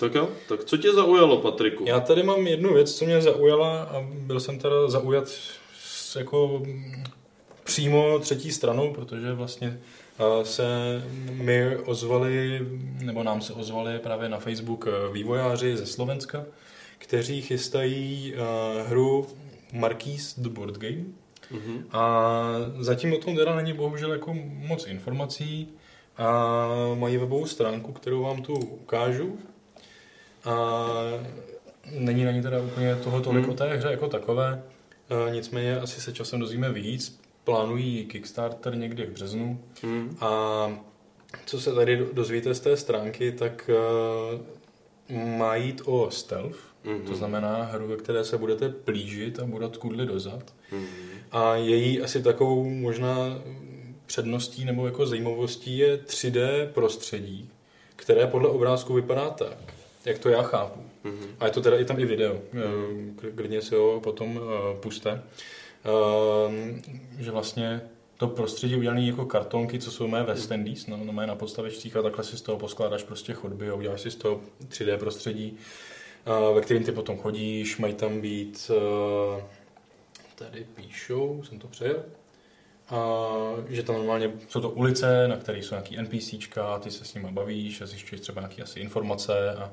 Tak 0.01 0.15
jo, 0.15 0.29
tak 0.49 0.65
co 0.65 0.77
tě 0.77 0.93
zaujalo, 0.93 1.37
Patriku? 1.37 1.85
Já 1.87 2.01
tady 2.01 2.23
mám 2.23 2.47
jednu 2.47 2.75
věc, 2.75 2.95
co 2.95 3.05
mě 3.05 3.23
zaujala 3.23 3.83
a 3.83 4.07
byl 4.13 4.41
jsem 4.41 4.59
teda 4.59 4.89
zaujat 4.89 5.29
s 5.29 6.17
jako 6.17 6.63
mm, 6.65 7.05
přímo 7.65 8.19
třetí 8.19 8.53
stranou, 8.53 8.93
protože 8.93 9.33
vlastně 9.33 9.81
se 10.43 10.65
mi 11.33 11.77
ozvali, 11.77 12.67
nebo 13.01 13.23
nám 13.23 13.41
se 13.41 13.53
ozvali 13.53 13.99
právě 13.99 14.29
na 14.29 14.39
Facebook 14.39 14.87
eh, 14.89 15.13
vývojáři 15.13 15.77
ze 15.77 15.87
Slovenska, 15.87 16.45
kteří 17.01 17.43
chystají 17.43 18.35
eh, 18.35 18.83
hru 18.83 19.27
Marquis 19.73 20.39
the 20.39 20.49
Board 20.49 20.77
Game. 20.79 21.05
Mhm. 21.51 21.85
A 21.93 22.43
zatím 22.81 23.13
o 23.13 23.19
tom 23.19 23.37
teda 23.37 23.55
není 23.57 23.73
bohužel 23.73 24.13
jako 24.13 24.35
moc 24.53 24.87
informací 24.87 25.69
a 26.17 26.69
mají 26.95 27.17
webovou 27.17 27.47
stránku, 27.47 27.93
kterou 27.93 28.23
vám 28.23 28.43
tu 28.43 28.53
ukážu. 28.55 29.39
A 30.45 30.87
není 31.91 32.25
na 32.25 32.31
ní 32.31 32.43
teda 32.43 32.63
úplně 32.63 32.97
toho 32.97 33.21
tolik 33.21 33.43
Hmm. 33.45 33.53
o 33.53 33.57
té 33.57 33.77
hře 33.77 33.89
jako 33.91 34.09
takové. 34.09 34.63
A 35.11 35.31
nicméně 35.31 35.81
asi 35.81 36.01
se 36.01 36.13
časem 36.13 36.41
dozvíme 36.41 36.73
víc. 36.73 37.21
Plánují 37.45 38.05
Kickstarter 38.05 38.77
někdy 38.77 39.07
v 39.07 39.11
březnu. 39.11 39.61
Hmm. 39.83 40.17
A 40.21 40.69
co 41.47 41.61
se 41.61 41.75
tady 41.75 41.97
do- 41.97 42.13
dozvíte 42.13 42.55
z 42.55 42.61
té 42.61 42.77
stránky, 42.77 43.33
tak 43.33 43.71
uh, 45.11 45.17
má 45.39 45.57
jít 45.57 45.83
o 45.85 46.11
stealth, 46.11 46.59
Mhm. 46.85 47.03
to 47.07 47.15
znamená 47.15 47.63
hru, 47.65 47.87
ve 47.89 47.97
které 47.97 48.25
se 48.25 48.39
budete 48.39 48.69
plížit 48.69 49.39
a 49.39 49.45
budete 49.45 49.79
kudli 49.79 50.07
dozad. 50.07 50.55
Mhm. 50.73 50.87
A 51.33 51.55
její 51.55 52.01
asi 52.03 52.23
takovou 52.23 52.65
možná 52.71 53.43
předností 54.07 54.65
nebo 54.65 54.87
jako 54.87 55.07
zajímavostí 55.07 55.79
je 55.79 55.97
3D 55.97 56.67
prostředí, 56.73 57.51
které 57.97 58.27
podle 58.27 58.49
obrázku 58.49 58.95
vypadá 58.95 59.31
tak, 59.31 59.75
jak 60.05 60.19
to 60.19 60.29
já 60.29 60.43
chápu. 60.43 60.81
Mhm. 61.05 61.27
A 61.41 61.45
je 61.47 61.51
to 61.53 61.61
teda 61.61 61.79
i 61.79 61.85
tam 61.85 62.01
i 62.01 62.05
video, 62.05 62.41
eh, 62.55 63.31
klidně 63.35 63.63
si 63.63 63.75
ho 63.75 64.01
potom 64.01 64.41
eh, 64.41 64.77
puste. 64.81 65.23
Ehm, 65.85 66.83
Že 67.19 67.31
vlastně 67.31 67.81
to 68.17 68.27
prostředí 68.27 68.77
udělané 68.77 69.07
jako 69.07 69.25
kartonky, 69.27 69.79
co 69.79 69.91
jsou 69.91 70.09
mé 70.09 70.23
West 70.23 70.51
Indies, 70.51 70.87
no, 70.87 71.01
no 71.05 71.13
mé 71.13 71.27
na 71.27 71.35
podstavečcích 71.35 71.97
a 71.97 72.03
takhle 72.03 72.25
si 72.25 72.37
z 72.39 72.43
toho 72.43 72.59
poskládáš 72.59 73.03
prostě 73.03 73.33
chodby 73.33 73.71
a 73.71 73.75
uděláš 73.75 74.01
si 74.01 74.11
z 74.11 74.15
toho 74.15 74.41
3D 74.69 74.99
prostředí, 74.99 75.59
ve 76.55 76.61
kterým 76.61 76.85
ty 76.85 76.93
potom 76.93 77.19
chodíš, 77.19 77.79
mají 77.79 77.95
tam 77.95 78.21
být, 78.21 78.71
eh, 78.75 79.43
tady 80.35 80.67
píšou, 80.75 81.43
jsem 81.43 81.59
to 81.59 81.69
přejel, 81.69 82.05
a 82.91 83.25
že 83.69 83.83
tam 83.83 83.97
normálně 83.97 84.33
jsou 84.49 84.61
to 84.61 84.71
ulice, 84.71 85.29
na 85.29 85.37
kterých 85.37 85.65
jsou 85.65 85.75
nějaký 85.75 85.99
NPCčka, 85.99 86.79
ty 86.79 86.91
se 86.91 87.05
s 87.05 87.15
nimi 87.15 87.29
bavíš 87.31 87.81
a 87.81 87.87
zjišťuješ 87.87 88.21
třeba 88.21 88.41
nějaké 88.41 88.63
asi 88.63 88.81
informace 88.81 89.55
a 89.55 89.73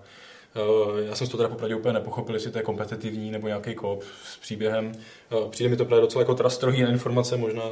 Uh, 0.56 1.00
já 1.00 1.16
jsem 1.16 1.28
toho 1.28 1.38
teda 1.38 1.50
popravdě 1.50 1.76
úplně 1.76 1.94
nepochopil, 1.94 2.36
jestli 2.36 2.52
to 2.52 2.58
je 2.58 2.64
kompetitivní 2.64 3.32
nebo 3.32 3.48
nějaký 3.48 3.76
kop 3.76 4.04
s 4.24 4.38
příběhem. 4.38 4.92
Uh, 5.32 5.50
přijde 5.50 5.70
mi 5.70 5.78
to 5.78 5.86
právě 5.86 6.02
docela 6.02 6.22
jako 6.22 6.36
trastrohý 6.36 6.82
na 6.82 6.90
informace, 6.90 7.38
možná 7.38 7.64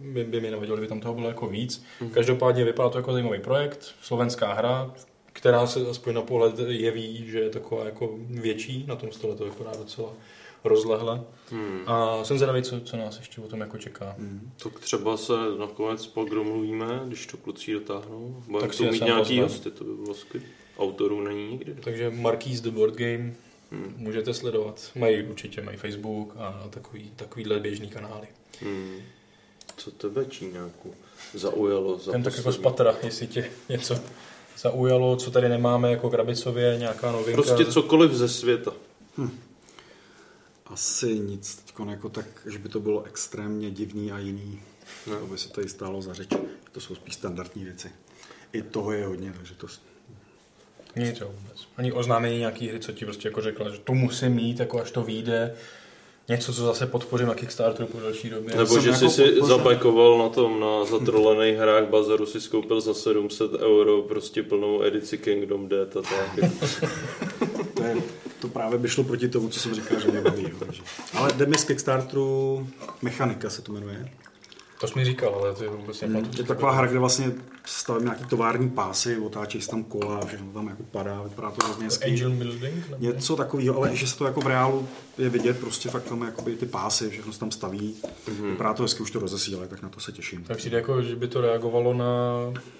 by, 0.00 0.24
by 0.24 0.40
mi 0.40 0.50
nevadilo, 0.50 0.76
kdyby 0.76 0.88
tam 0.88 1.00
toho 1.00 1.14
bylo 1.14 1.28
jako 1.28 1.46
víc. 1.46 1.84
Každopádně 2.10 2.64
vypadá 2.64 2.88
to 2.88 2.98
jako 2.98 3.12
zajímavý 3.12 3.38
projekt, 3.38 3.94
slovenská 4.02 4.52
hra, 4.52 4.94
která 5.34 5.66
se 5.66 5.80
aspoň 5.90 6.14
na 6.14 6.22
pohled 6.22 6.58
jeví, 6.58 7.30
že 7.30 7.40
je 7.40 7.50
taková 7.50 7.84
jako 7.84 8.14
větší, 8.28 8.84
na 8.86 8.96
tom 8.96 9.12
stole 9.12 9.36
to 9.36 9.44
vypadá 9.44 9.70
docela 9.76 10.12
rozlehle. 10.64 11.22
Hmm. 11.50 11.80
A 11.86 12.24
jsem 12.24 12.38
zvědavý, 12.38 12.62
co, 12.62 12.80
co 12.80 12.96
nás 12.96 13.18
ještě 13.18 13.40
o 13.40 13.48
tom 13.48 13.60
jako 13.60 13.78
čeká. 13.78 14.16
Tak 14.62 14.80
třeba 14.80 15.16
se 15.16 15.32
nakonec 15.58 16.06
pak 16.06 16.28
domluvíme, 16.30 17.02
když 17.06 17.26
to 17.26 17.36
kluci 17.36 17.72
dotáhnou. 17.72 18.42
Budeme 18.46 18.60
Tak 18.60 18.74
si 18.74 18.84
tu 18.84 18.90
mít 18.90 19.04
nějaký 19.04 19.40
hosty, 19.40 19.70
to 19.70 19.84
by 19.84 19.94
bylo 19.94 20.14
skvělé. 20.14 20.46
Autorů 20.78 21.20
není 21.20 21.50
nikdy. 21.50 21.74
Takže 21.80 22.10
Marquis 22.10 22.60
the 22.60 22.70
Board 22.70 22.94
Game 22.94 23.34
Hmm. 23.70 23.94
můžete 23.96 24.34
sledovat. 24.34 24.90
Mají 24.94 25.22
určitě, 25.22 25.62
mají 25.62 25.76
Facebook 25.76 26.34
a 26.36 26.66
takový, 26.70 27.10
takovýhle 27.16 27.60
běžný 27.60 27.88
kanály. 27.88 28.26
Hmm. 28.60 28.96
Co 29.76 29.90
tebe 29.90 30.24
Číňáku 30.24 30.94
zaujalo 31.34 31.98
za 31.98 32.12
Ten 32.12 32.22
tak 32.22 32.36
jako 32.36 32.52
z 32.52 32.58
patra, 32.58 32.94
jestli 33.02 33.26
tě 33.26 33.50
něco 33.68 33.98
zaujalo, 34.58 35.16
co 35.16 35.30
tady 35.30 35.48
nemáme 35.48 35.90
jako 35.90 36.10
krabicově, 36.10 36.76
nějaká 36.78 37.12
novinka. 37.12 37.42
Prostě 37.42 37.64
cokoliv 37.64 38.12
ze 38.12 38.28
světa. 38.28 38.72
Asi 40.66 41.18
nic 41.18 41.56
teďko 41.56 41.84
jako 41.84 42.08
tak, 42.08 42.26
že 42.46 42.58
by 42.58 42.68
to 42.68 42.80
bylo 42.80 43.02
extrémně 43.02 43.70
divný 43.70 44.12
a 44.12 44.18
jiný. 44.18 44.60
Ne. 45.06 45.16
To 45.16 45.26
by 45.26 45.38
se 45.38 45.48
tady 45.48 45.68
stálo 45.68 46.02
za 46.02 46.14
řeč. 46.14 46.28
To 46.72 46.80
jsou 46.80 46.94
spíš 46.94 47.14
standardní 47.14 47.64
věci. 47.64 47.92
I 48.52 48.62
toho 48.62 48.92
je 48.92 49.06
hodně, 49.06 49.32
takže 49.36 49.54
to... 49.54 49.66
Nic 50.96 51.20
jo, 51.20 51.34
vůbec. 51.40 51.68
Ani 51.76 51.92
oznámení 51.92 52.38
nějaký 52.38 52.68
hry, 52.68 52.80
co 52.80 52.92
ti 52.92 53.04
prostě 53.04 53.28
jako 53.28 53.40
řekla, 53.40 53.70
že 53.70 53.78
to 53.78 53.94
musím 53.94 54.32
mít, 54.32 54.60
jako 54.60 54.80
až 54.80 54.90
to 54.90 55.02
vyjde. 55.02 55.54
Něco, 56.28 56.52
co 56.54 56.62
zase 56.64 56.86
podpořím 56.86 57.26
na 57.26 57.34
Kickstarteru 57.34 57.88
po 57.88 58.00
další 58.00 58.30
době. 58.30 58.56
Nebo 58.56 58.80
že 58.80 58.94
jsi 58.94 59.04
jako 59.04 59.14
si 59.14 59.22
podpořil- 59.22 59.46
zabekoval 59.46 60.18
na 60.18 60.28
tom, 60.28 60.60
na 60.60 60.84
zatrolených 60.84 61.56
hrách 61.58 61.84
Bazaru 61.88 62.26
si 62.26 62.40
skoupil 62.40 62.80
za 62.80 62.94
700 62.94 63.52
euro 63.52 64.02
prostě 64.02 64.42
plnou 64.42 64.82
edici 64.82 65.18
Kingdom 65.18 65.68
Dead 65.68 65.96
a 65.96 66.00
tak. 66.02 66.50
To, 67.74 67.82
je, 67.82 67.96
to 68.40 68.48
právě 68.48 68.78
by 68.78 68.88
šlo 68.88 69.04
proti 69.04 69.28
tomu, 69.28 69.48
co 69.48 69.60
jsem 69.60 69.74
říkal, 69.74 70.00
že 70.00 70.08
mě 70.10 70.20
baví. 70.20 70.42
Jo, 70.42 70.56
takže. 70.58 70.82
Ale 71.14 71.32
jde 71.32 71.46
mi 71.46 71.58
z 71.58 71.64
Kickstarteru, 71.64 72.66
Mechanika 73.02 73.50
se 73.50 73.62
to 73.62 73.72
jmenuje. 73.72 74.08
To 74.80 74.86
jsi 74.88 74.98
mi 74.98 75.04
říkal, 75.04 75.34
ale 75.34 75.54
ty 75.54 75.66
vůbec 75.68 76.00
nepamatuji. 76.00 76.30
Je 76.40 76.44
to 76.44 76.54
taková 76.54 76.72
hra, 76.72 76.86
kde 76.86 76.98
vlastně 76.98 77.32
stavím 77.66 78.04
nějaký 78.04 78.24
tovární 78.24 78.70
pásy, 78.70 79.16
otáčí 79.16 79.60
se 79.60 79.70
tam 79.70 79.84
kola 79.84 80.26
všechno 80.26 80.52
tam 80.52 80.68
jako 80.68 80.82
padá, 80.82 81.22
vypadá 81.22 81.50
to 81.50 81.66
hrozně 81.66 81.84
hezky. 81.84 82.10
Angel 82.10 82.30
Building? 82.30 82.90
Nebo? 82.90 83.04
Něco 83.04 83.36
takového, 83.36 83.76
ale 83.76 83.96
že 83.96 84.06
se 84.06 84.18
to 84.18 84.24
jako 84.24 84.40
v 84.40 84.46
reálu 84.46 84.88
je 85.18 85.28
vidět, 85.28 85.58
prostě 85.58 85.88
fakt 85.88 86.02
tam 86.02 86.22
jakoby 86.22 86.56
ty 86.56 86.66
pásy, 86.66 87.10
všechno 87.10 87.32
se 87.32 87.40
tam 87.40 87.50
staví. 87.50 87.96
Mm-hmm. 88.02 88.50
Vypadá 88.50 88.74
to 88.74 88.82
hezky, 88.82 89.02
už 89.02 89.10
to 89.10 89.18
rozesílají, 89.18 89.68
tak 89.68 89.82
na 89.82 89.88
to 89.88 90.00
se 90.00 90.12
těším. 90.12 90.44
Tak 90.44 90.56
přijde 90.56 90.76
jako, 90.76 91.02
že 91.02 91.16
by 91.16 91.28
to 91.28 91.40
reagovalo 91.40 91.94
na 91.94 92.06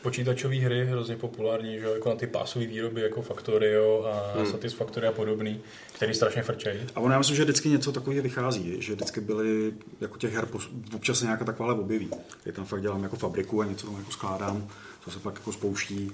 počítačové 0.03 0.57
hry, 0.57 0.87
hrozně 0.87 1.16
populární, 1.16 1.79
že 1.79 1.87
jako 1.87 2.09
na 2.09 2.16
ty 2.16 2.27
pásové 2.27 2.66
výroby 2.66 3.01
jako 3.01 3.23
Factorio 3.23 4.05
a 4.05 4.38
hmm. 4.38 4.47
Satisfactory 4.47 5.07
a 5.07 5.12
podobný, 5.12 5.61
který 5.92 6.14
strašně 6.14 6.42
frčejí. 6.42 6.81
A 6.94 7.01
ono, 7.01 7.12
já 7.12 7.18
myslím, 7.18 7.37
že 7.37 7.44
vždycky 7.44 7.68
něco 7.68 7.92
takového 7.92 8.23
vychází, 8.23 8.77
že 8.79 8.94
vždycky 8.94 9.20
byly 9.20 9.73
jako 10.01 10.18
těch 10.18 10.35
her 10.35 10.49
občas 10.94 11.18
se 11.18 11.25
nějaká 11.25 11.44
takováhle 11.44 11.81
objeví. 11.83 12.11
Já 12.44 12.53
tam 12.53 12.64
fakt 12.64 12.83
dělám 12.83 13.03
jako 13.03 13.16
fabriku 13.16 13.62
a 13.62 13.64
něco 13.64 13.87
tam 13.87 13.97
jako 13.97 14.11
skládám, 14.11 14.68
co 15.05 15.11
se 15.11 15.19
pak 15.19 15.35
jako 15.35 15.53
spouští. 15.53 16.12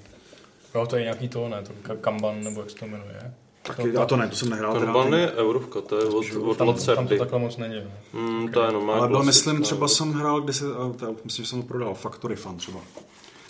Jo, 0.75 0.87
to 0.87 0.97
je 0.97 1.03
nějaký 1.03 1.29
to, 1.29 1.49
ne, 1.49 1.63
to 1.63 1.73
ka- 1.89 1.97
Kanban, 2.01 2.41
nebo 2.45 2.61
jak 2.61 2.71
se 2.71 2.77
to 2.77 2.87
jmenuje. 2.87 3.35
Taky, 3.63 3.97
a 3.97 4.07
to 4.07 4.17
ne, 4.17 4.29
to 4.29 4.37
jsem 4.37 4.49
nehrál. 4.51 4.81
Kanban 4.81 5.15
je 5.15 5.33
eurovka, 5.33 5.81
to 5.81 5.99
je 5.99 6.05
od, 6.05 6.25
od 6.43 6.57
Tam, 6.57 6.75
tam 6.97 7.07
to 7.09 7.19
takhle 7.19 7.39
moc 7.39 7.57
není. 7.57 7.83
no. 8.13 8.21
Mm, 8.21 8.49
to 8.49 8.63
je 8.63 8.73
normálně 8.73 9.01
Ale 9.01 9.09
byl, 9.09 9.23
myslím, 9.23 9.63
třeba 9.63 9.89
jsem 9.89 10.13
hrál, 10.13 10.41
kde 10.41 10.53
se, 10.53 10.65
to, 10.99 11.17
myslím, 11.25 11.45
že 11.45 11.51
jsem 11.51 11.63
to 11.63 11.69
prodal, 11.69 11.95
Factory 11.95 12.37
Fun 12.37 12.57
třeba. 12.57 12.81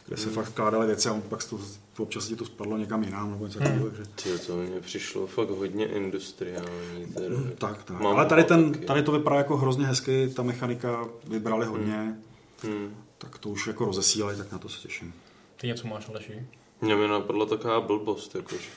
Kde 0.06 0.16
se 0.16 0.30
fakt 0.30 0.48
vkládaly 0.48 0.86
věci 0.86 1.08
a 1.08 1.12
on 1.12 1.22
pak 1.22 1.44
to, 1.44 1.58
občas 1.98 2.26
ti 2.26 2.36
to 2.36 2.44
spadlo 2.44 2.76
někam 2.76 3.02
jinam 3.02 3.30
nebo 3.30 3.46
něco 3.46 3.58
takového. 3.58 3.86
takže- 3.90 4.10
Tyjo, 4.22 4.38
to 4.46 4.56
mně 4.56 4.80
přišlo 4.80 5.26
fakt 5.26 5.50
hodně 5.50 5.86
industriální. 5.86 7.06
Teda. 7.14 7.36
Tak, 7.58 7.82
tak. 7.84 8.00
Mám 8.00 8.16
Ale 8.16 8.26
tady, 8.26 8.44
ten, 8.44 8.72
taky. 8.72 8.86
tady 8.86 9.02
to 9.02 9.12
vypadá 9.12 9.36
jako 9.36 9.56
hrozně 9.56 9.86
hezky, 9.86 10.28
ta 10.28 10.42
mechanika 10.42 11.04
vybrali 11.28 11.66
hodně, 11.66 12.14
Hmm. 12.62 12.94
tak 13.18 13.38
to 13.38 13.48
už 13.48 13.66
jako 13.66 13.84
rozesílají, 13.84 14.38
tak 14.38 14.52
na 14.52 14.58
to 14.58 14.68
se 14.68 14.80
těším. 14.88 15.12
Ty 15.60 15.66
něco 15.66 15.88
máš, 15.88 16.08
Aleši? 16.08 16.46
Mě 16.80 16.96
mi 16.96 17.08
napadla 17.08 17.46
taková 17.46 17.80
blbost, 17.80 18.34
jakože. 18.34 18.68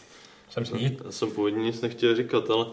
Jsem 0.50 0.66
s 0.66 0.72
ní? 0.72 0.98
Já 1.06 1.12
jsem 1.12 1.32
původně 1.32 1.64
nic 1.64 1.82
nechtěl 1.82 2.16
říkat, 2.16 2.50
ale 2.50 2.66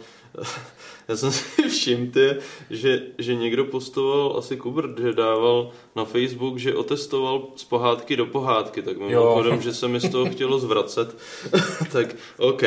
já 1.09 1.17
jsem 1.17 1.33
si 1.33 1.63
všiml, 1.69 2.11
ty, 2.11 2.37
že, 2.71 3.03
že 3.19 3.35
někdo 3.35 3.65
postoval 3.65 4.35
asi 4.39 4.57
Kubert, 4.57 4.99
že 4.99 5.13
dával 5.13 5.71
na 5.97 6.05
Facebook, 6.05 6.59
že 6.59 6.75
otestoval 6.75 7.49
z 7.57 7.65
pohádky 7.65 8.17
do 8.17 8.27
pohádky, 8.27 8.83
tak 8.83 8.99
mimochodem, 8.99 9.63
že 9.63 9.75
se 9.75 9.89
mi 9.89 10.01
z 10.01 10.11
toho 10.11 10.31
chtělo 10.31 10.59
zvracet, 10.59 11.17
tak 11.93 12.17
OK. 12.39 12.63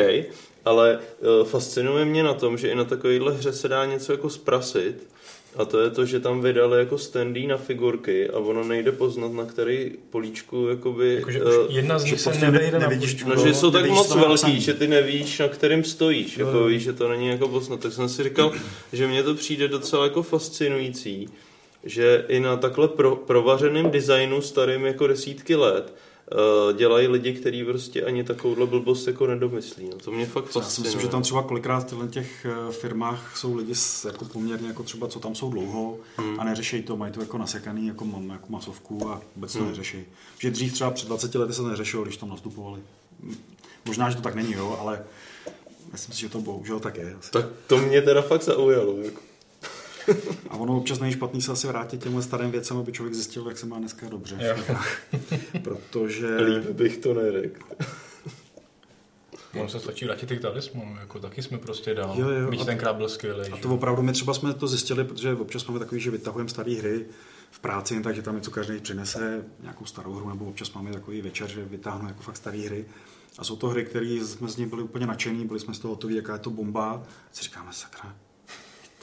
Ale 0.64 0.98
eh, 1.00 1.44
fascinuje 1.44 2.04
mě 2.04 2.22
na 2.22 2.34
tom, 2.34 2.58
že 2.58 2.68
i 2.68 2.74
na 2.74 2.84
takovéhle 2.84 3.32
hře 3.32 3.52
se 3.52 3.68
dá 3.68 3.84
něco 3.84 4.12
jako 4.12 4.30
zprasit, 4.30 5.13
a 5.56 5.64
to 5.64 5.80
je 5.80 5.90
to, 5.90 6.06
že 6.06 6.20
tam 6.20 6.40
vydali 6.40 6.78
jako 6.78 6.98
standy 6.98 7.46
na 7.46 7.56
figurky 7.56 8.30
a 8.30 8.38
ono 8.38 8.64
nejde 8.64 8.92
poznat, 8.92 9.32
na 9.32 9.44
který 9.44 9.92
políčku 10.10 10.66
jakoby... 10.68 11.14
Jakože 11.14 11.40
eh, 11.40 11.58
už 11.58 11.74
jedna 11.74 11.98
z 11.98 12.04
že 12.04 12.10
nich 12.10 12.20
se 12.20 12.30
prostě 12.30 12.46
nevejde 12.46 12.78
na 12.78 12.88
nevidíš 12.88 13.14
počtu. 13.14 13.28
No, 13.28 13.46
že 13.46 13.54
jsou 13.54 13.70
tak 13.70 13.90
moc 13.90 14.14
velký, 14.14 14.60
že 14.60 14.74
ty 14.74 14.86
nevíš, 14.86 15.38
na 15.38 15.48
kterým 15.48 15.84
stojíš. 15.84 16.38
Jo, 16.38 16.46
Jako 16.46 16.64
víš, 16.64 16.82
že 16.82 16.92
to 16.92 17.08
není 17.08 17.26
jako 17.26 17.48
poznat. 17.48 17.80
Tak 17.80 17.92
jsem 17.92 18.08
si 18.08 18.22
říkal, 18.22 18.52
že 18.92 19.06
mně 19.06 19.22
to 19.22 19.34
přijde 19.34 19.68
docela 19.68 20.04
jako 20.04 20.22
fascinující, 20.22 21.28
že 21.84 22.24
i 22.28 22.40
na 22.40 22.56
takhle 22.56 22.88
pro, 22.88 23.16
provařeném 23.16 23.90
designu 23.90 24.40
starým 24.40 24.86
jako 24.86 25.06
desítky 25.06 25.54
let 25.54 25.84
uh, 25.84 26.03
dělají 26.76 27.08
lidi, 27.08 27.32
kteří 27.34 27.64
prostě 27.64 28.04
ani 28.04 28.24
takovouhle 28.24 28.66
blbost 28.66 29.06
jako 29.06 29.26
nedomyslí. 29.26 29.88
No, 29.92 29.96
to 29.98 30.10
mě 30.10 30.26
fakt 30.26 30.44
Já 30.44 30.50
si 30.52 30.58
fascinuje. 30.58 30.88
myslím, 30.88 31.00
že 31.02 31.08
tam 31.08 31.22
třeba 31.22 31.42
kolikrát 31.42 31.92
v 31.92 32.08
těch 32.10 32.46
eh, 32.46 32.72
firmách 32.72 33.36
jsou 33.36 33.56
lidi 33.56 33.74
s, 33.74 34.04
jako 34.04 34.24
poměrně 34.24 34.68
jako 34.68 34.82
třeba, 34.82 35.08
co 35.08 35.20
tam 35.20 35.34
jsou 35.34 35.50
dlouho 35.50 35.96
Hmm. 36.16 36.40
a 36.40 36.44
neřeší 36.44 36.82
to, 36.82 36.96
mají 36.96 37.12
to 37.12 37.20
jako 37.20 37.38
nasekaný 37.38 37.86
jako, 37.86 38.04
ma- 38.04 38.32
jako 38.32 38.46
masovku 38.52 39.08
a 39.10 39.20
vůbec 39.36 39.52
to 39.52 39.58
Hmm. 39.58 39.68
neřeší. 39.68 40.04
Že 40.38 40.50
dřív 40.50 40.72
třeba 40.72 40.90
před 40.90 41.06
20 41.08 41.34
lety 41.38 41.52
se 41.52 41.62
to 41.62 41.68
neřešilo, 41.68 42.02
když 42.04 42.16
tam 42.16 42.28
nastupovali. 42.28 42.80
Možná, 43.86 44.10
že 44.10 44.16
to 44.16 44.22
tak 44.22 44.34
není, 44.34 44.52
jo, 44.52 44.76
ale 44.80 45.04
myslím 45.92 46.14
si, 46.14 46.20
že 46.20 46.28
to 46.28 46.40
bohužel 46.40 46.80
tak 46.80 46.96
je. 46.96 47.14
Asi. 47.18 47.30
Tak 47.30 47.46
to 47.66 47.78
mě 47.78 48.02
teda 48.02 48.22
fakt 48.22 48.42
zaujalo. 48.42 48.96
Jako. 49.02 49.20
A 50.50 50.56
ono 50.56 50.76
občas 50.76 50.98
není 51.00 51.12
špatný 51.12 51.42
se 51.42 51.52
asi 51.52 51.66
vrátit 51.66 52.02
těmhle 52.02 52.22
starým 52.22 52.50
věcem, 52.50 52.76
aby 52.76 52.92
člověk 52.92 53.14
zjistil, 53.14 53.48
jak 53.48 53.58
se 53.58 53.66
má 53.66 53.78
dneska 53.78 54.08
dobře. 54.08 54.56
Protože... 55.62 56.36
Líp 56.36 56.64
bych 56.70 56.98
to 56.98 57.14
neřekl. 57.14 57.60
Ono 59.54 59.68
se 59.68 59.80
stačí 59.80 60.04
vrátit 60.04 60.30
i 60.30 60.36
k 60.36 60.40
talismanu, 60.40 60.96
jako 61.00 61.18
taky 61.18 61.42
jsme 61.42 61.58
prostě 61.58 61.94
dál. 61.94 62.14
Jo, 62.18 62.28
jo, 62.28 62.60
a- 62.60 62.64
tenkrát 62.64 62.96
byl 62.96 63.08
skvělý. 63.08 63.48
A 63.52 63.56
to 63.56 63.74
opravdu 63.74 64.02
my 64.02 64.12
třeba 64.12 64.34
jsme 64.34 64.54
to 64.54 64.66
zjistili, 64.66 65.04
protože 65.04 65.34
občas 65.34 65.66
máme 65.66 65.78
takový, 65.78 66.00
že 66.00 66.10
vytahujeme 66.10 66.50
staré 66.50 66.74
hry 66.74 67.06
v 67.50 67.58
práci, 67.60 67.94
jen 67.94 68.02
tak, 68.02 68.14
že 68.14 68.22
tam 68.22 68.36
něco 68.36 68.50
každý 68.50 68.80
přinese, 68.80 69.44
nějakou 69.62 69.84
starou 69.84 70.12
hru, 70.12 70.28
nebo 70.28 70.44
občas 70.44 70.72
máme 70.72 70.92
takový 70.92 71.22
večer, 71.22 71.48
že 71.50 71.64
vytáhnu 71.64 72.08
jako 72.08 72.22
fakt 72.22 72.36
staré 72.36 72.58
hry. 72.58 72.84
A 73.38 73.44
jsou 73.44 73.56
to 73.56 73.68
hry, 73.68 73.84
které 73.84 74.06
jsme 74.06 74.48
z 74.48 74.56
nich 74.56 74.68
byli 74.68 74.82
úplně 74.82 75.06
nadšení, 75.06 75.46
byli 75.46 75.60
jsme 75.60 75.74
z 75.74 75.78
toho 75.78 75.94
hotoví, 75.94 76.14
jaká 76.14 76.32
je 76.32 76.38
to 76.38 76.50
bomba. 76.50 76.90
A 76.92 77.02
si 77.32 77.42
říkáme, 77.42 77.72
sakra, 77.72 78.14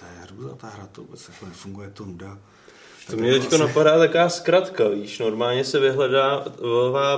to 0.02 0.06
je 0.06 0.26
hrůza 0.26 0.56
ta 0.56 0.68
hra, 0.68 0.88
to 0.92 1.02
vůbec 1.02 1.30
jako 1.34 1.46
nefunguje, 1.46 1.88
je 1.88 1.92
to 1.92 2.06
nuda. 2.06 2.38
To 3.06 3.12
Tak 3.12 3.20
mě 3.20 3.30
jako 3.30 3.40
teďko 3.42 3.56
asi- 3.56 3.64
napadá 3.64 3.98
taková 4.00 4.30
zkratka, 4.30 4.88
víš, 4.88 5.20
normálně 5.20 5.64
se 5.64 5.80
vyhledá 5.80 6.46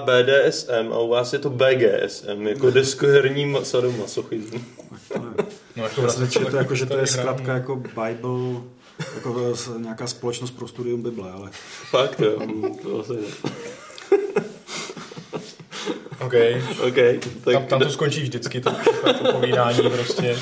BDSM 0.06 0.93
a 0.93 1.00
u 1.00 1.08
vás 1.10 1.34
je 1.34 1.39
to 1.39 1.50
BGSM, 1.50 2.48
jako 2.48 2.69
deskoherní 2.72 3.46
ma- 3.54 3.63
sadomasochismus. 3.63 4.62
to. 5.13 5.19
No, 5.76 5.84
jako 5.84 6.08
četl, 6.30 6.46
taky 6.46 6.56
jako, 6.58 6.76
že 6.76 6.86
to 6.86 6.98
je 6.98 7.08
zkrátka 7.08 7.54
jako 7.54 7.76
Bible, 7.76 8.62
jako 9.15 9.54
nějaká 9.78 10.08
společnost 10.08 10.52
pro 10.52 10.67
studium 10.67 11.02
Bible, 11.04 11.32
ale 11.32 11.50
Fakt 11.89 12.19
jo, 12.19 12.39
to 12.84 13.00
asi. 13.00 13.13
OK. 16.26 16.34
OK, 16.88 16.96
tak 17.43 17.54
Tam, 17.54 17.65
tam 17.65 17.80
to 17.80 17.89
skončí 17.89 18.22
vždycky, 18.22 18.62
to, 18.62 18.72
to 19.24 19.32
povídání 19.32 19.89
prostě. 19.89 20.39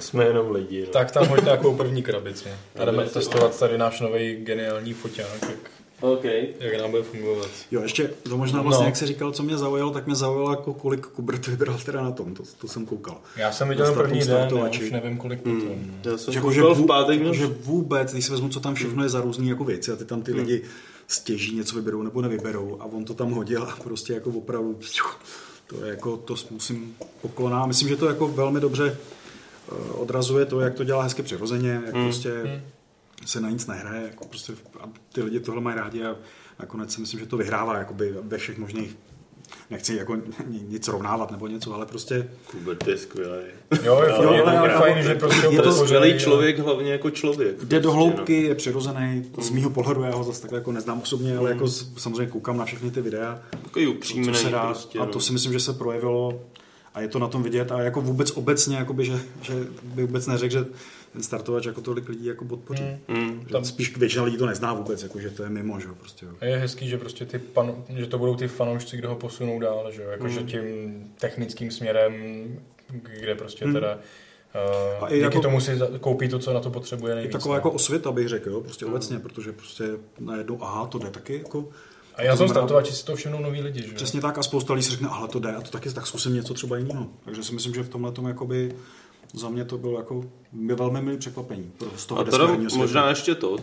jsme 0.02 0.24
jenom 0.24 0.50
lidi. 0.50 0.80
No. 0.86 0.92
Tak 0.92 1.10
tam 1.10 1.26
hoď 1.26 1.44
nějakou 1.44 1.74
první 1.74 2.02
krabici. 2.02 2.48
A 2.78 2.84
jdeme 2.84 3.04
testovat 3.04 3.58
tady 3.58 3.78
náš 3.78 4.00
nový 4.00 4.36
geniální 4.36 4.92
foťák, 4.92 5.42
jak, 5.42 5.70
OK. 6.00 6.24
jak 6.60 6.78
nám 6.80 6.90
bude 6.90 7.02
fungovat. 7.02 7.48
Jo, 7.70 7.82
ještě 7.82 8.10
to 8.22 8.36
možná 8.36 8.62
vlastně, 8.62 8.78
No. 8.78 8.82
no. 8.82 8.86
jak 8.88 8.96
jsi 8.96 9.06
říkal, 9.06 9.32
co 9.32 9.42
mě 9.42 9.58
zaujalo, 9.58 9.90
tak 9.90 10.06
mě 10.06 10.14
zaujalo, 10.14 10.50
jako 10.50 10.74
kolik 10.74 11.06
Kubert 11.06 11.46
vybral 11.46 11.78
teda 11.84 12.02
na 12.02 12.10
tom, 12.10 12.34
to, 12.34 12.42
to 12.58 12.68
jsem 12.68 12.86
koukal. 12.86 13.20
Já 13.36 13.52
jsem 13.52 13.68
viděl 13.68 13.94
první 13.94 14.20
den, 14.20 14.48
já 14.56 14.68
už 14.68 14.90
nevím 14.90 15.16
kolik 15.18 15.38
potom. 15.38 15.60
Hmm. 15.60 16.00
Já 16.04 16.18
jsem 16.18 16.32
Že, 16.32 16.38
jako, 16.38 16.52
že, 16.52 16.60
koukal 16.60 16.74
v 16.74 16.86
pátek, 16.86 17.14
jako, 17.18 17.28
no. 17.28 17.34
že 17.34 17.46
vůbec, 17.46 18.12
když 18.12 18.24
si 18.24 18.30
vezmu, 18.32 18.48
co 18.48 18.60
tam 18.60 18.74
všechno 18.74 19.02
je 19.02 19.08
za 19.08 19.20
různý 19.20 19.48
jako 19.48 19.64
věci 19.64 19.92
a 19.92 19.96
ty 19.96 20.04
tam 20.04 20.22
ty 20.22 20.30
Hmm. 20.32 20.40
lidi 20.40 20.62
stěží 21.08 21.56
něco 21.56 21.76
vyberou 21.76 22.02
nebo 22.02 22.22
nevyberou 22.22 22.76
a 22.80 22.84
on 22.84 23.04
to 23.04 23.14
tam 23.14 23.30
hodil 23.30 23.62
a 23.62 23.76
prostě 23.84 24.12
jako 24.12 24.30
opravdu 24.30 24.78
to 25.66 25.84
je 25.84 25.90
jako, 25.90 26.16
to 26.16 26.34
musím 26.50 26.94
pokloná. 27.22 27.66
Myslím, 27.66 27.88
že 27.88 27.96
to 27.96 28.06
jako 28.06 28.28
velmi 28.28 28.60
dobře 28.60 28.96
odrazuje 29.92 30.46
to, 30.46 30.60
jak 30.60 30.74
to 30.74 30.84
dělá 30.84 31.02
hezky 31.02 31.22
přirozeně, 31.22 31.70
jak 31.86 31.94
Hmm. 31.94 32.04
prostě 32.04 32.60
se 33.26 33.40
na 33.40 33.50
nic 33.50 33.66
nehraje, 33.66 34.02
jako 34.02 34.28
prostě 34.28 34.52
a 34.80 34.88
ty 35.12 35.22
lidi 35.22 35.40
tohle 35.40 35.60
mají 35.60 35.76
rádi 35.76 36.04
a 36.04 36.16
nakonec 36.58 36.92
si 36.94 37.00
myslím, 37.00 37.20
že 37.20 37.26
to 37.26 37.36
vyhrává 37.36 37.78
jakoby 37.78 38.14
ve 38.22 38.38
všech 38.38 38.58
možných 38.58 38.96
nechci 39.70 39.94
jako 39.96 40.16
nic 40.68 40.84
srovnávat 40.84 41.30
nebo 41.30 41.46
něco, 41.46 41.74
ale 41.74 41.86
prostě 41.86 42.28
Hubert 42.54 42.88
je 42.88 42.98
skvělý. 42.98 43.42
Jo, 43.82 44.02
je, 44.06 44.12
Jo, 44.24 44.32
je, 44.32 44.42
ale 44.42 44.68
je, 44.72 44.78
fajn, 44.78 45.02
že 45.02 45.14
prostě 45.14 45.46
je 45.46 45.52
Je 45.52 45.62
to 45.62 45.72
skvělý 45.72 46.18
člověk, 46.18 46.58
hlavně 46.58 46.92
jako 46.92 47.10
člověk. 47.10 47.64
Jde 47.64 47.80
do 47.80 47.82
prostě, 47.82 47.96
hloubky, 47.96 48.42
je 48.42 48.54
přirozený, 48.54 49.30
z 49.40 49.50
mýho 49.50 49.70
pohledu 49.70 50.02
já 50.02 50.14
ho 50.14 50.24
zase 50.24 50.40
takhle 50.42 50.58
jako 50.58 50.72
neznám 50.72 51.00
osobně, 51.02 51.36
ale 51.38 51.50
Mm. 51.50 51.56
jako 51.56 51.68
samozřejmě 51.96 52.26
koukám 52.26 52.56
na 52.56 52.64
všechny 52.64 52.90
ty 52.90 53.00
videa, 53.00 53.40
No. 53.54 53.60
Takový 53.62 53.86
upřímný 53.86 54.28
co 54.28 54.34
se 54.34 54.50
dá 54.50 54.64
prostě. 54.66 54.98
a 54.98 55.04
no. 55.04 55.12
to 55.12 55.20
si 55.20 55.32
myslím, 55.32 55.52
že 55.52 55.60
se 55.60 55.72
projevilo 55.72 56.40
a 56.98 57.00
je 57.00 57.08
to 57.08 57.18
na 57.18 57.28
tom 57.28 57.42
vidět 57.42 57.72
a 57.72 57.80
jako 57.82 58.00
vůbec 58.00 58.30
obecně, 58.30 58.76
jakoby, 58.76 59.04
že, 59.04 59.18
že 59.42 59.52
bych 59.82 60.04
vůbec 60.06 60.26
neřekl, 60.26 60.52
že 60.52 60.64
ten 61.12 61.22
startovač 61.22 61.64
jako 61.66 61.80
tolik 61.80 62.08
lidí 62.08 62.26
jako 62.26 62.44
podpoří. 62.44 62.82
Mm. 63.08 63.16
Mm. 63.18 63.40
Že 63.46 63.52
Tam- 63.52 63.64
Spíš 63.64 63.96
většina 63.96 64.24
lidí 64.24 64.36
to 64.36 64.46
nezná 64.46 64.72
vůbec, 64.74 65.02
jako, 65.02 65.20
že 65.20 65.30
to 65.30 65.42
je 65.42 65.48
mimo, 65.48 65.80
že 65.80 65.88
jo, 65.88 65.94
prostě. 65.94 66.26
Jo. 66.26 66.32
A 66.40 66.44
je 66.44 66.56
hezký, 66.56 66.88
že 66.88 66.98
prostě 66.98 67.26
ty 67.26 67.38
pan, 67.38 67.84
že 67.96 68.06
to 68.06 68.18
budou 68.18 68.34
ty 68.36 68.48
fanoušci, 68.48 68.96
kdo 68.96 69.08
ho 69.08 69.16
posunou 69.16 69.60
dál, 69.60 69.90
že 69.92 70.02
jo, 70.02 70.10
jakože 70.10 70.38
Hmm. 70.40 70.48
tím 70.48 71.04
technickým 71.20 71.70
směrem, 71.70 72.12
kde 73.20 73.34
prostě 73.34 73.64
Hmm. 73.64 73.74
teda 73.74 73.98
A 75.00 75.02
uh, 75.02 75.08
i 75.12 75.14
díky 75.14 75.24
jako- 75.24 75.40
tomu 75.40 75.60
si 75.60 75.78
koupí 76.00 76.28
to, 76.28 76.38
co 76.38 76.52
na 76.54 76.60
to 76.60 76.70
potřebuje 76.70 77.10
Je 77.10 77.14
nejvíc. 77.14 77.32
taková 77.32 77.54
no. 77.54 77.58
jako 77.58 77.70
osvěta, 77.70 78.12
bych 78.12 78.28
řekl, 78.28 78.50
jo, 78.50 78.60
prostě 78.60 78.86
obecně, 78.86 79.18
protože 79.18 79.52
prostě 79.52 79.84
najednou, 80.20 80.62
aha, 80.62 80.86
to 80.86 80.98
jde 80.98 81.10
taky, 81.10 81.38
jako, 81.38 81.68
A 82.18 82.22
já 82.22 82.36
jsem 82.36 82.36
znamená- 82.36 82.54
startovači 82.54 82.92
si 82.92 83.04
to 83.04 83.16
všimnou 83.16 83.38
noví 83.40 83.60
lidi, 83.60 83.80
že 83.82 83.88
jo. 83.88 83.92
Přesně 83.94 84.20
tak 84.20 84.38
a 84.38 84.42
spousta 84.42 84.72
lidí 84.74 84.84
si 84.84 84.90
řekne, 84.90 85.08
ale 85.08 85.28
to 85.28 85.38
jde 85.38 85.54
a 85.54 85.60
to 85.60 85.70
taky, 85.70 85.90
tak 85.90 86.06
zkusím 86.06 86.34
něco 86.34 86.54
třeba 86.54 86.76
jiného. 86.76 87.06
Takže 87.24 87.44
si 87.44 87.54
myslím, 87.54 87.74
že 87.74 87.82
v 87.82 87.88
tomhle 87.88 88.12
tom 88.12 88.26
jakoby 88.26 88.74
za 89.34 89.48
mě 89.48 89.64
to 89.64 89.78
bylo 89.78 89.98
jako 89.98 90.24
by 90.52 90.74
velmi 90.74 91.02
milý 91.02 91.16
překvapení 91.18 91.72
pro- 91.78 91.88
z 91.96 92.06
toho 92.06 92.20
A 92.20 92.24
teda 92.24 92.46
možná 92.76 93.08
ještě 93.08 93.34
to, 93.34 93.50
uh, 93.50 93.58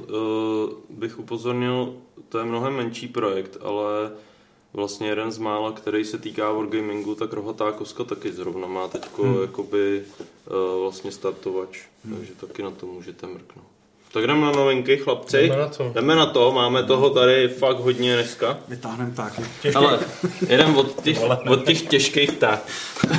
bych 0.89 1.19
upozornil, 1.19 1.93
to 2.29 2.37
je 2.39 2.45
mnohem 2.45 2.73
menší 2.73 3.07
projekt, 3.07 3.57
ale 3.61 4.11
vlastně 4.73 5.07
jeden 5.07 5.31
z 5.31 5.37
mála, 5.37 5.71
který 5.71 6.05
se 6.05 6.17
týká 6.17 6.51
wargamingu, 6.51 7.15
tak 7.15 7.33
Rohatá 7.33 7.71
koska 7.71 8.03
taky 8.03 8.31
zrovna 8.33 8.67
má 8.67 8.87
teďko 8.87 9.23
Hmm. 9.23 9.41
jakoby 9.41 10.03
uh, 10.47 10.81
vlastně 10.81 11.11
startovač, 11.11 11.81
takže 12.17 12.31
taky 12.33 12.63
na 12.63 12.71
to 12.71 12.85
můžete 12.85 13.27
mrknout. 13.27 13.65
Tak 14.15 14.27
jdeme 14.27 14.41
na 14.45 14.51
novinky, 14.51 14.97
chlapci. 14.97 15.37
Jdeme 15.37 15.55
na 15.61 15.67
to. 15.67 15.91
Jdeme 15.93 16.15
na 16.15 16.25
to, 16.25 16.51
máme 16.51 16.83
toho 16.83 17.09
tady 17.09 17.47
fakt 17.47 17.79
hodně 17.79 18.13
dneska. 18.13 18.57
Vytáhneme 18.67 19.11
taky. 19.11 19.41
Těžký, 19.61 19.75
Ale 19.75 19.99
jeden 20.47 20.77
od 20.77 21.01
těch, 21.03 21.19
Vole. 21.19 21.37
od 21.49 21.65
těch 21.65 21.81
těžkých 21.81 22.31
tak. 22.31 22.65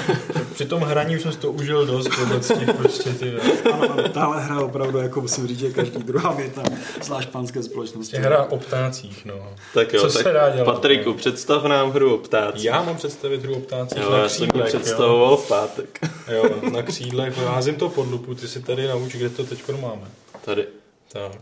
při 0.54 0.66
tom 0.66 0.82
hraní 0.82 1.16
už 1.16 1.22
jsem 1.22 1.32
si 1.32 1.38
to 1.38 1.52
užil 1.52 1.86
dost 1.86 2.16
vůbec 2.18 2.48
těch 2.48 2.76
prostě 2.76 3.10
ty, 3.10 3.32
Ano, 3.72 3.90
ano, 3.92 4.08
tahle 4.08 4.42
hra 4.42 4.60
opravdu, 4.60 4.98
jako 4.98 5.20
musím 5.20 5.46
říct, 5.46 5.58
že 5.58 5.70
každý 5.70 6.02
druhá 6.02 6.32
věta, 6.32 6.62
zvlášť 7.02 7.28
pánské 7.28 7.62
společnosti. 7.62 8.16
těch 8.16 8.24
hra 8.24 8.44
o 8.44 8.58
ptácích, 8.58 9.24
no. 9.24 9.34
Tak 9.74 9.92
jo, 9.92 10.00
Co 10.00 10.12
tak 10.12 10.22
se 10.22 10.32
dá 10.32 10.50
dělat, 10.50 10.64
Patriku, 10.64 11.10
no? 11.10 11.16
představ 11.16 11.64
nám 11.64 11.90
hru 11.90 12.14
o 12.14 12.18
ptácích. 12.18 12.64
Já 12.64 12.82
mám 12.82 12.96
představit 12.96 13.42
hru 13.42 13.56
o 13.56 13.60
ptácích 13.60 14.02
Jo, 14.02 14.10
na 14.10 14.18
já 14.18 14.28
jsem 14.28 14.44
ji 14.44 14.48
křídlech, 14.50 14.74
jo. 14.74 14.80
představoval 14.80 15.36
v 15.36 15.48
pátek. 15.48 16.00
Jo, 16.32 16.44
na 16.72 16.82
křídlech, 16.82 17.38
házím 17.38 17.74
to 17.74 17.88
pod 17.88 18.10
lupu, 18.10 18.34
ty 18.34 18.48
si 18.48 18.62
tady 18.62 18.88
nauč, 18.88 19.12
kde 19.16 19.28
to 19.28 19.44
teď 19.44 19.62
máme. 19.80 20.02
Tady. 20.44 20.66
Tak. 21.12 21.40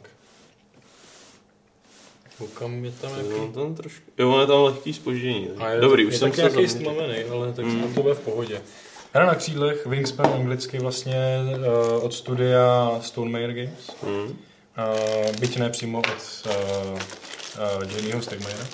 Koukám, 2.38 2.84
je 2.84 2.90
tam 2.90 3.10
Jo, 3.10 3.36
jaký... 3.42 3.52
tam 3.52 3.74
trošku. 3.74 4.02
Jo, 4.18 4.40
je 4.40 4.46
tam 4.46 4.60
lehký 4.60 4.92
spoždění. 4.92 5.50
A 5.58 5.68
je, 5.70 5.80
Dobrý, 5.80 6.02
je 6.02 6.08
už 6.08 6.16
jsem 6.16 6.30
taky 6.30 6.42
se 6.42 6.48
nějaký 6.50 6.68
stmavený, 6.68 7.24
ale 7.24 7.52
tak 7.52 7.64
Mm. 7.64 7.80
mm. 7.80 7.94
to 7.94 8.02
bude 8.02 8.14
v 8.14 8.20
pohodě. 8.20 8.62
Hra 9.12 9.26
na 9.26 9.34
křídlech, 9.34 9.86
Wingspan 9.86 10.32
anglicky 10.34 10.78
vlastně 10.78 11.38
uh, 11.96 12.04
od 12.04 12.14
studia 12.14 12.98
Stonemaier 13.02 13.52
Games. 13.52 13.90
Hmm. 14.02 14.22
Uh, 14.22 14.36
byť 15.40 15.56
ne 15.56 15.70
přímo 15.70 15.98
od 15.98 16.06
uh, 16.46 16.52
uh, 16.92 17.96
Jamieho 17.96 18.22
Stegmaiera, 18.22 18.64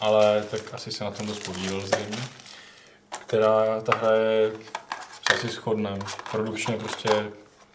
ale 0.00 0.44
tak 0.50 0.60
asi 0.74 0.92
se 0.92 1.04
na 1.04 1.10
tom 1.10 1.26
dost 1.26 1.44
podílel 1.44 1.80
zřejmě. 1.80 2.18
Která 3.26 3.80
ta 3.80 3.96
hra 3.96 4.10
je 4.12 4.52
asi 5.34 5.48
shodném. 5.48 5.98
Produkčně 6.30 6.76
prostě 6.76 7.10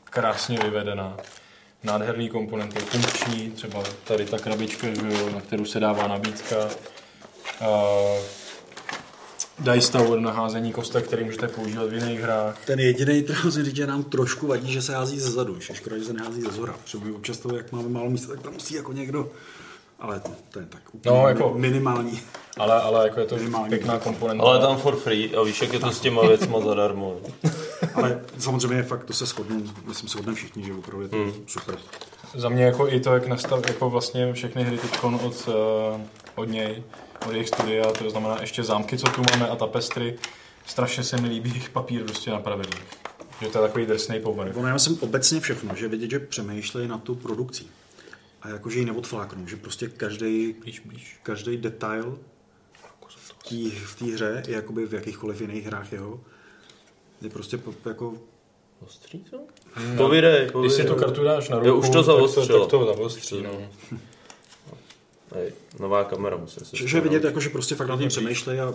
krásně 0.03 0.59
vyvedená. 0.59 1.17
Nádherný 1.83 2.29
komponenty, 2.29 2.79
funkční, 2.79 3.51
třeba 3.51 3.83
tady 4.03 4.25
ta 4.25 4.39
krabička, 4.39 4.87
že 4.87 5.01
jo, 5.19 5.29
na 5.33 5.41
kterou 5.41 5.65
se 5.65 5.79
dává 5.79 6.07
nabídka. 6.07 6.55
Uh, 7.61 8.21
Dice 9.73 9.91
Tower 9.91 10.19
na 10.19 10.31
házení 10.31 10.71
kostek, 10.71 11.05
který 11.07 11.23
můžete 11.23 11.47
používat 11.47 11.89
v 11.89 11.93
jiných 11.93 12.19
hrách. 12.19 12.65
Ten 12.65 12.79
jediný, 12.79 13.23
který 13.23 13.39
musím 13.45 13.63
říct, 13.63 13.75
že 13.75 13.87
nám 13.87 14.03
trošku 14.03 14.47
vadí, 14.47 14.73
že 14.73 14.81
se 14.81 14.95
hází 14.95 15.19
ze 15.19 15.31
zadu. 15.31 15.55
Je 15.69 15.75
škoda, 15.75 15.97
že 15.97 16.03
se 16.05 16.13
nehází 16.13 16.41
ze 16.41 16.51
zhora. 16.51 16.75
Protože 16.83 16.97
občas 17.15 17.37
to, 17.37 17.55
jak 17.55 17.71
máme 17.71 17.89
málo 17.89 18.09
místa, 18.09 18.33
tak 18.33 18.41
tam 18.41 18.53
musí 18.53 18.73
jako 18.73 18.93
někdo... 18.93 19.29
Ale 19.99 20.19
to, 20.19 20.29
to 20.49 20.59
je 20.59 20.65
tak 20.65 20.81
úplně 20.93 21.15
No, 21.17 21.27
jako- 21.27 21.53
minimální. 21.57 22.21
Ale, 22.57 22.81
ale 22.81 23.03
jako 23.07 23.19
je 23.19 23.25
to 23.25 23.35
Minimálně. 23.35 23.69
pěkná 23.69 23.99
komponenta. 23.99 24.43
Ale 24.43 24.59
tam 24.59 24.77
for 24.77 24.95
free 24.95 25.35
a 25.35 25.43
víš, 25.43 25.61
jak 25.61 25.73
je 25.73 25.79
to 25.79 25.91
s 25.91 25.99
těma 25.99 26.27
věcma 26.27 26.61
zadarmo. 26.61 27.17
Ale 27.93 28.21
samozřejmě 28.39 28.75
je 28.77 28.83
fakt, 28.83 29.03
to 29.03 29.13
se 29.13 29.25
shodnou, 29.25 29.63
myslím, 29.85 30.09
shodneme 30.09 30.35
všichni, 30.35 30.63
že 30.63 30.73
opravdu 30.73 31.01
je 31.03 31.09
to 31.09 31.15
Hmm. 31.15 31.33
super. 31.47 31.77
Za 32.35 32.49
mě 32.49 32.63
jako 32.63 32.87
i 32.87 32.99
to, 32.99 33.13
jak 33.13 33.27
nastav, 33.27 33.67
jako 33.67 33.89
vlastně 33.89 34.33
všechny 34.33 34.63
hry 34.63 34.77
teďkon 34.77 35.15
od, 35.23 35.47
uh, 35.47 36.01
od 36.35 36.45
něj, 36.49 36.83
od 37.27 37.31
jejich 37.31 37.47
studia, 37.47 37.91
to 37.91 38.09
znamená 38.09 38.37
ještě 38.41 38.63
zámky, 38.63 38.97
co 38.97 39.07
tu 39.07 39.21
máme 39.31 39.49
a 39.49 39.55
tapestry, 39.55 40.17
strašně 40.65 41.03
se 41.03 41.17
mi 41.21 41.27
líbí 41.27 41.49
jejich 41.49 41.69
papír 41.69 42.03
prostě 42.03 42.31
na 42.31 42.39
pravidlech. 42.39 42.83
Že 43.41 43.47
to 43.47 43.57
je 43.57 43.67
takový 43.67 43.85
drsný 43.85 44.19
povrch. 44.19 44.57
Ono 44.57 44.67
já 44.67 44.73
myslím 44.73 44.97
obecně 45.01 45.39
všechno, 45.39 45.75
že 45.75 45.87
vidět, 45.87 46.11
že 46.11 46.19
přemýšlejí 46.19 46.87
na 46.87 46.97
tu 46.97 47.15
produkci. 47.15 47.63
A 48.41 48.49
jakože 48.49 48.79
ji 48.79 48.85
neodfláknou, 48.85 49.47
že 49.47 49.55
prostě 49.55 49.87
každý, 49.87 50.53
Blíž, 50.53 50.79
blíž. 50.79 51.19
každý 51.23 51.57
detail 51.57 52.17
v 53.07 53.33
té 53.49 53.85
v 53.85 53.95
té 53.99 54.05
hře, 54.05 54.43
i 54.47 54.51
jakoby 54.51 54.85
v 54.85 54.93
jakýchkoliv 54.93 55.41
jiných 55.41 55.65
hrách 55.65 55.91
jeho, 55.91 56.19
je 57.21 57.29
prostě 57.29 57.57
po- 57.57 57.73
jako 57.89 58.13
Ostrý 58.87 59.19
to? 59.19 59.37
Povídej, 59.97 60.39
Když 60.41 60.51
povídej. 60.51 60.77
si 60.77 60.83
tu 60.83 60.95
kartu 60.95 61.23
dáš 61.23 61.49
na 61.49 61.55
ruku, 61.57 61.67
Jo, 61.67 61.75
už 61.75 61.87
to 61.89 61.93
tak 61.93 62.05
zaostřilo. 62.05 62.59
tak 62.59 62.69
to 62.69 62.85
zaostří, 62.85 63.41
no. 63.43 63.51
Hej, 65.35 65.51
nová 65.79 66.03
kamera 66.03 66.37
musím 66.37 66.65
si 66.65 66.87
Že, 66.87 67.01
vidět, 67.01 67.23
jako, 67.23 67.39
že 67.39 67.49
prostě 67.49 67.75
fakt 67.75 67.87
na 67.87 67.97
tím 67.97 68.07
přemýšlej 68.09 68.61
a 68.61 68.73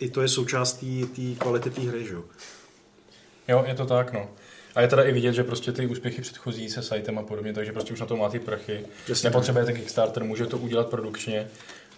i 0.00 0.10
to 0.10 0.22
je 0.22 0.28
součást 0.28 0.84
té 1.16 1.34
kvality 1.38 1.70
té 1.70 1.80
hry, 1.80 2.06
že 2.06 2.14
jo. 2.14 2.24
Jo, 3.48 3.64
je 3.66 3.74
to 3.74 3.86
tak, 3.86 4.12
no. 4.12 4.30
A 4.74 4.80
je 4.82 4.88
teda 4.88 5.02
i 5.02 5.12
vidět, 5.12 5.32
že 5.32 5.44
prostě 5.44 5.72
ty 5.72 5.86
úspěchy 5.86 6.22
předchozí 6.22 6.70
se 6.70 6.82
sajtem 6.82 7.18
a 7.18 7.22
podobně, 7.22 7.52
takže 7.52 7.72
prostě 7.72 7.92
už 7.92 8.00
na 8.00 8.06
to 8.06 8.16
má 8.16 8.28
ty 8.28 8.38
prachy. 8.38 8.86
Přesně 9.04 9.28
Nepotřebujete 9.30 9.72
Kickstarter, 9.72 10.24
může 10.24 10.46
to 10.46 10.58
udělat 10.58 10.88
produkčně. 10.90 11.48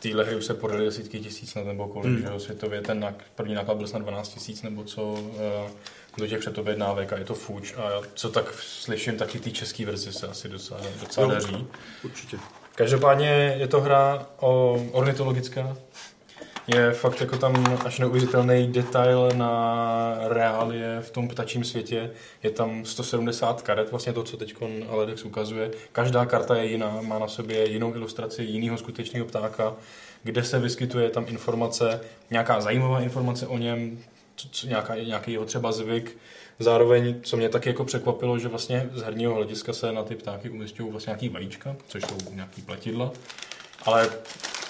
Týhle 0.03 0.25
hry 0.25 0.37
už 0.37 0.45
se 0.45 0.55
podaly 0.55 0.85
desítky 0.85 1.21
tisíc 1.21 1.55
na 1.55 1.63
nebo 1.65 1.89
kolik, 1.89 2.13
Hmm. 2.13 2.23
že 2.23 2.27
jo, 2.29 2.41
světově 2.41 2.81
ten 2.83 3.01
nak, 3.01 3.15
první 3.35 3.55
náklad 3.55 3.77
byl 3.77 3.87
snad 3.87 4.03
12 4.03 4.29
tisíc 4.29 4.63
nebo 4.63 4.85
co 4.85 5.19
eh, 5.67 5.71
do 6.19 6.27
těch 6.27 6.39
předobjednávek 6.39 7.13
a 7.13 7.19
je 7.19 7.25
to 7.25 7.35
fuč. 7.35 7.75
A 7.77 8.01
co 8.15 8.29
tak 8.31 8.55
slyším, 8.59 9.17
taky 9.17 9.39
ty 9.39 9.53
české 9.53 9.87
verzi 9.87 10.13
se 10.13 10.27
asi 10.27 10.49
docela, 10.49 10.81
docela 11.01 11.27
daří. 11.35 11.67
Určitě. 12.05 12.37
Každopádně 12.75 13.57
je 13.59 13.69
to 13.69 13.81
hra 13.81 14.27
o 14.41 14.81
ornitologická. 14.93 15.77
Je 16.67 16.93
fakt 16.93 17.21
jako 17.21 17.39
tam 17.39 17.79
až 17.85 17.99
neuvěřitelný 17.99 18.67
detail 18.73 19.31
na 19.35 20.15
reálie 20.29 21.01
v 21.01 21.11
tom 21.11 21.29
ptačím 21.29 21.65
světě. 21.65 22.11
Je 22.43 22.51
tam 22.51 22.85
170 22.85 23.63
karet, 23.63 23.91
vlastně 23.91 24.13
to, 24.13 24.23
co 24.23 24.37
teď 24.37 24.55
Aledex 24.89 25.25
ukazuje. 25.25 25.71
Každá 25.93 26.27
karta 26.27 26.57
je 26.57 26.67
jiná, 26.67 27.01
má 27.01 27.19
na 27.19 27.29
sobě 27.29 27.71
jinou 27.71 27.95
ilustraci 27.95 28.43
jiného 28.43 28.79
skutečného 28.79 29.27
ptáka, 29.27 29.75
kde 30.23 30.45
se 30.45 30.59
vyskytuje 30.59 31.11
tam 31.11 31.25
informace, 31.29 32.01
nějaká 32.31 32.61
zajímavá 32.61 33.01
informace 33.01 33.47
o 33.47 33.59
něm, 33.59 33.99
co, 34.51 34.67
nějaká, 34.67 34.95
nějaký 34.97 35.33
jeho 35.33 35.45
třeba 35.45 35.73
zvyk. 35.73 36.17
Zároveň, 36.59 37.21
co 37.23 37.37
mě 37.37 37.49
taky 37.49 37.69
jako 37.69 37.85
překvapilo, 37.85 38.39
že 38.39 38.49
vlastně 38.49 38.89
z 38.95 39.03
herního 39.03 39.35
hlediska 39.35 39.73
se 39.73 39.93
na 39.93 40.03
ty 40.03 40.15
ptáky 40.15 40.51
umistují 40.51 40.91
vlastně 40.91 41.11
nějaký 41.11 41.29
vajíčka, 41.29 41.77
což 41.89 42.03
jsou 42.03 42.35
nějaký 42.35 42.63
platidla. 42.63 43.13
Ale 43.85 44.11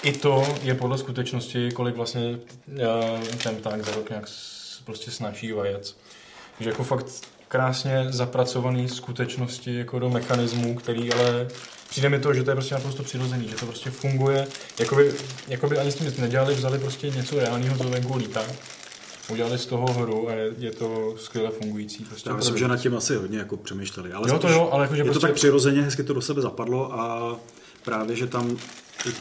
i 0.02 0.12
to 0.12 0.54
je 0.62 0.74
podle 0.74 0.98
skutečnosti, 0.98 1.70
kolik 1.72 1.96
vlastně 1.96 2.38
eh, 2.78 3.36
ten 3.42 3.56
pták 3.56 3.84
za 3.84 3.92
rok 3.94 4.10
nějak 4.10 4.28
prostě 4.84 5.10
snaží 5.10 5.52
vajec. 5.52 5.96
Že 6.60 6.68
jako 6.70 6.84
fakt 6.84 7.06
krásně 7.48 8.06
zapracovaný 8.10 8.88
skutečnosti 8.88 9.74
jako 9.74 9.98
do 9.98 10.10
mechanismů, 10.10 10.74
který 10.74 11.12
ale 11.12 11.48
přijde 11.90 12.08
mi 12.08 12.18
to, 12.18 12.34
že 12.34 12.42
to 12.42 12.50
je 12.50 12.54
prostě 12.54 12.74
naprosto 12.74 13.02
přirozený, 13.02 13.48
že 13.48 13.56
to 13.56 13.66
prostě 13.66 13.90
funguje, 13.90 14.46
jakoby, 14.78 15.12
jakoby 15.48 15.78
ani 15.78 15.92
s 15.92 15.94
tím 15.94 16.06
nic 16.06 16.16
nedělali, 16.16 16.54
vzali 16.54 16.78
prostě 16.78 17.10
něco 17.10 17.40
reálného, 17.40 17.76
co 17.78 17.84
venku 17.84 18.16
lítá, 18.16 18.42
udělali 19.28 19.58
z 19.58 19.66
toho 19.66 19.92
hru 19.92 20.28
a 20.28 20.32
je, 20.32 20.50
je 20.58 20.70
to 20.70 21.14
skvěle 21.18 21.50
fungující. 21.50 22.04
Prostě 22.04 22.30
Já 22.30 22.36
myslím, 22.36 22.58
že 22.58 22.68
nad 22.68 22.76
tím 22.80 22.96
asi 22.96 23.16
hodně 23.16 23.38
jako 23.38 23.56
přemýšleli. 23.56 24.12
Ale 24.12 24.28
Jo, 24.28 24.38
to 24.38 24.48
jo, 24.48 24.68
ale 24.72 24.84
jakože 24.84 25.00
je 25.00 25.04
to 25.04 25.10
prostě- 25.10 25.26
tak 25.26 25.34
přirozeně, 25.36 25.82
hezky 25.82 26.02
to 26.02 26.14
do 26.14 26.20
sebe 26.20 26.42
zapadlo 26.42 27.00
a 27.00 27.36
právě, 27.84 28.16
že 28.16 28.26
tam 28.26 28.56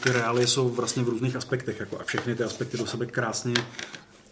ty 0.02 0.12
reály 0.12 0.46
jsou 0.46 0.68
vlastně 0.68 1.02
v 1.02 1.08
různých 1.08 1.36
aspektech 1.36 1.80
jako 1.80 2.00
a 2.00 2.04
všechny 2.04 2.34
ty 2.34 2.44
aspekty 2.44 2.76
do 2.76 2.86
sebe 2.86 3.06
krásně 3.06 3.54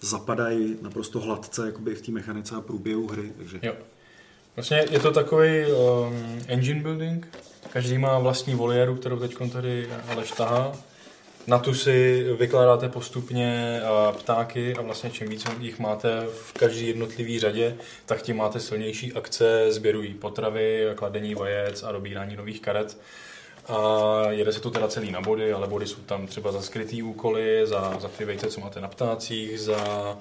zapadají 0.00 0.76
naprosto 0.82 1.20
hladce 1.20 1.66
jakoby 1.66 1.94
v 1.94 2.02
té 2.02 2.12
mechanice 2.12 2.54
a 2.54 2.60
průběhu 2.60 3.08
hry. 3.08 3.32
Takže 3.36 3.58
Jo. 3.62 3.72
Vlastně 4.56 4.84
je 4.90 5.00
to 5.00 5.10
takový 5.12 5.64
um, 5.72 6.42
engine 6.46 6.82
building. 6.82 7.38
Každý 7.72 7.98
má 7.98 8.18
vlastní 8.18 8.54
voliéru, 8.54 8.96
kterou 8.96 9.18
teď 9.18 9.36
tady 9.52 9.88
Aleš 10.08 10.30
tahá. 10.30 10.72
Na 11.46 11.58
tu 11.58 11.74
si 11.74 12.26
vykládáte 12.38 12.88
postupně 12.88 13.80
ptáky 14.18 14.74
a 14.74 14.82
vlastně 14.82 15.10
čím 15.10 15.28
víc 15.28 15.44
jich 15.58 15.78
máte 15.78 16.26
v 16.26 16.52
každé 16.52 16.80
jednotlivé 16.80 17.40
řadě, 17.40 17.76
tak 18.06 18.22
tím 18.22 18.36
máte 18.36 18.60
silnější 18.60 19.12
akce, 19.12 19.72
sběrují 19.72 20.14
potravy, 20.14 20.86
kladení 20.94 21.34
vajec 21.34 21.82
a 21.82 21.92
dobírání 21.92 22.36
nových 22.36 22.60
karet. 22.60 22.96
A 23.68 24.30
jede 24.30 24.52
se 24.52 24.60
to 24.60 24.70
teda 24.70 24.88
celý 24.88 25.10
na 25.10 25.20
body, 25.20 25.52
ale 25.52 25.66
body 25.66 25.86
jsou 25.86 26.00
tam 26.06 26.26
třeba 26.26 26.52
za 26.52 26.62
skrytý 26.62 27.02
úkoly, 27.02 27.66
za, 27.66 27.96
za 28.00 28.08
ty 28.08 28.24
vejce, 28.24 28.46
co 28.46 28.60
máte 28.60 28.80
na 28.80 28.88
ptácích, 28.88 29.60
za 29.60 30.16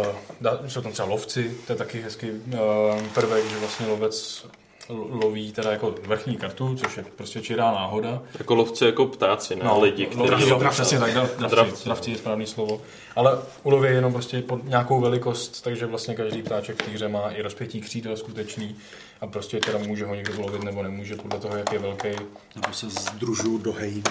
Uh, 0.00 0.06
dá, 0.40 0.60
jsou 0.68 0.80
tam 0.80 0.92
třeba 0.92 1.08
lovci, 1.08 1.56
to 1.66 1.72
je 1.72 1.76
taky 1.76 2.00
hezký 2.00 2.30
uh, 2.30 3.02
prvek, 3.14 3.44
že 3.50 3.56
vlastně 3.58 3.86
lovec 3.86 4.46
lo- 4.88 5.08
loví 5.24 5.52
teda 5.52 5.70
jako 5.72 5.94
vrchní 6.06 6.36
kartu, 6.36 6.76
což 6.76 6.96
je 6.96 7.04
prostě 7.16 7.40
čirá 7.40 7.72
náhoda. 7.72 8.22
Jako 8.38 8.54
lovci, 8.54 8.84
jako 8.84 9.06
ptáci, 9.06 9.56
ne 9.56 9.70
lidi, 9.80 10.06
lo- 10.06 10.26
kteří... 10.26 10.48
jo, 10.48 10.62
přesně 10.70 10.98
tak, 10.98 11.10
dra- 11.10 11.28
dravci, 11.36 11.54
Dravci. 11.54 11.84
dravci 11.84 12.10
je 12.10 12.16
správný 12.18 12.46
slovo. 12.46 12.80
Ale 13.16 13.38
uloví 13.62 13.88
je 13.88 13.94
jenom 13.94 14.12
prostě 14.12 14.42
pod 14.42 14.64
nějakou 14.64 15.00
velikost, 15.00 15.60
takže 15.62 15.86
vlastně 15.86 16.14
každý 16.14 16.42
ptáček 16.42 16.82
v 16.82 16.84
té 16.86 16.90
hře 16.90 17.08
má 17.08 17.30
i 17.30 17.42
rozpětí 17.42 17.80
křídel 17.80 18.16
skutečný 18.16 18.76
a 19.20 19.26
prostě 19.26 19.60
teda 19.60 19.78
může 19.78 20.04
ho 20.04 20.14
někdo 20.14 20.32
ulovit 20.38 20.64
nebo 20.64 20.82
nemůže 20.82 21.16
podle 21.16 21.40
toho, 21.40 21.56
jak 21.56 21.72
je 21.72 21.78
velký. 21.78 22.08
nebo 22.54 22.72
se 22.72 22.90
združuju 22.90 23.58
do 23.58 23.72
hej. 23.72 24.02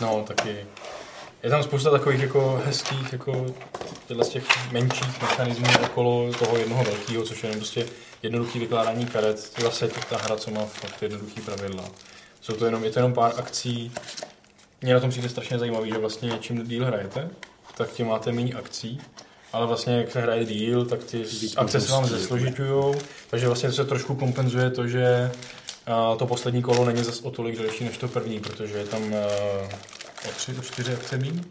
No, 0.00 0.24
taky. 0.26 0.66
Je 1.42 1.50
tam 1.50 1.62
spousta 1.62 1.90
takových 1.90 2.20
jako 2.20 2.62
hezkých, 2.64 3.12
jako 3.12 3.46
z 4.22 4.28
těch 4.28 4.72
menších 4.72 5.22
mechanismů 5.22 5.66
okolo 5.84 6.32
toho 6.32 6.56
jednoho 6.56 6.84
velkého, 6.84 7.24
což 7.24 7.44
je 7.44 7.50
prostě 7.52 7.86
jednoduchý 8.22 8.58
vykládání 8.58 9.06
karet. 9.06 9.52
Zase 9.62 9.88
ta 9.88 10.16
hra, 10.16 10.36
co 10.36 10.50
má 10.50 10.64
fakt 10.64 11.02
jednoduchý 11.02 11.40
pravidla. 11.40 11.84
Jsou 12.40 12.52
to 12.52 12.64
jenom, 12.64 12.84
je 12.84 12.90
to 12.90 12.98
jenom 12.98 13.14
pár 13.14 13.32
akcí. 13.36 13.92
Mně 14.82 14.94
na 14.94 15.00
tom 15.00 15.10
přijde 15.10 15.28
strašně 15.28 15.58
zajímavý, 15.58 15.90
že 15.90 15.98
vlastně 15.98 16.38
čím 16.40 16.66
díl 16.66 16.84
hrajete, 16.84 17.30
tak 17.76 17.92
tím 17.92 18.06
máte 18.06 18.32
méně 18.32 18.54
akcí. 18.54 19.00
Ale 19.52 19.66
vlastně, 19.66 19.96
jak 19.96 20.10
se 20.10 20.20
hraje 20.20 20.44
díl, 20.44 20.84
tak 20.84 21.04
ty 21.04 21.24
akce 21.56 21.80
se 21.80 21.92
vám 21.92 22.02
možností, 22.02 22.22
zesložitujou, 22.22 22.94
takže 23.30 23.46
vlastně 23.46 23.72
se 23.72 23.84
trošku 23.84 24.14
kompenzuje 24.14 24.70
to, 24.70 24.88
že 24.88 25.30
to 26.18 26.26
poslední 26.26 26.62
kolo 26.62 26.84
není 26.84 27.04
zas 27.04 27.20
o 27.20 27.30
tolik 27.30 27.58
delší 27.58 27.84
než 27.84 27.98
to 27.98 28.08
první, 28.08 28.40
protože 28.40 28.78
je 28.78 28.84
tam 28.86 29.02
eh, 29.12 29.68
o 30.28 30.32
tři, 30.36 30.54
o 30.58 30.62
čtyři 30.62 30.94
akce 30.94 31.18
míň. 31.18 31.44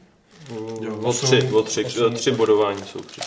Jo, 0.82 0.98
o 1.04 1.14
tři, 1.14 1.50
o 1.54 1.64
tři, 1.64 1.84
osm- 1.84 2.14
tři 2.14 2.32
bodování 2.32 2.84
jsou 2.92 3.00
tři. 3.00 3.22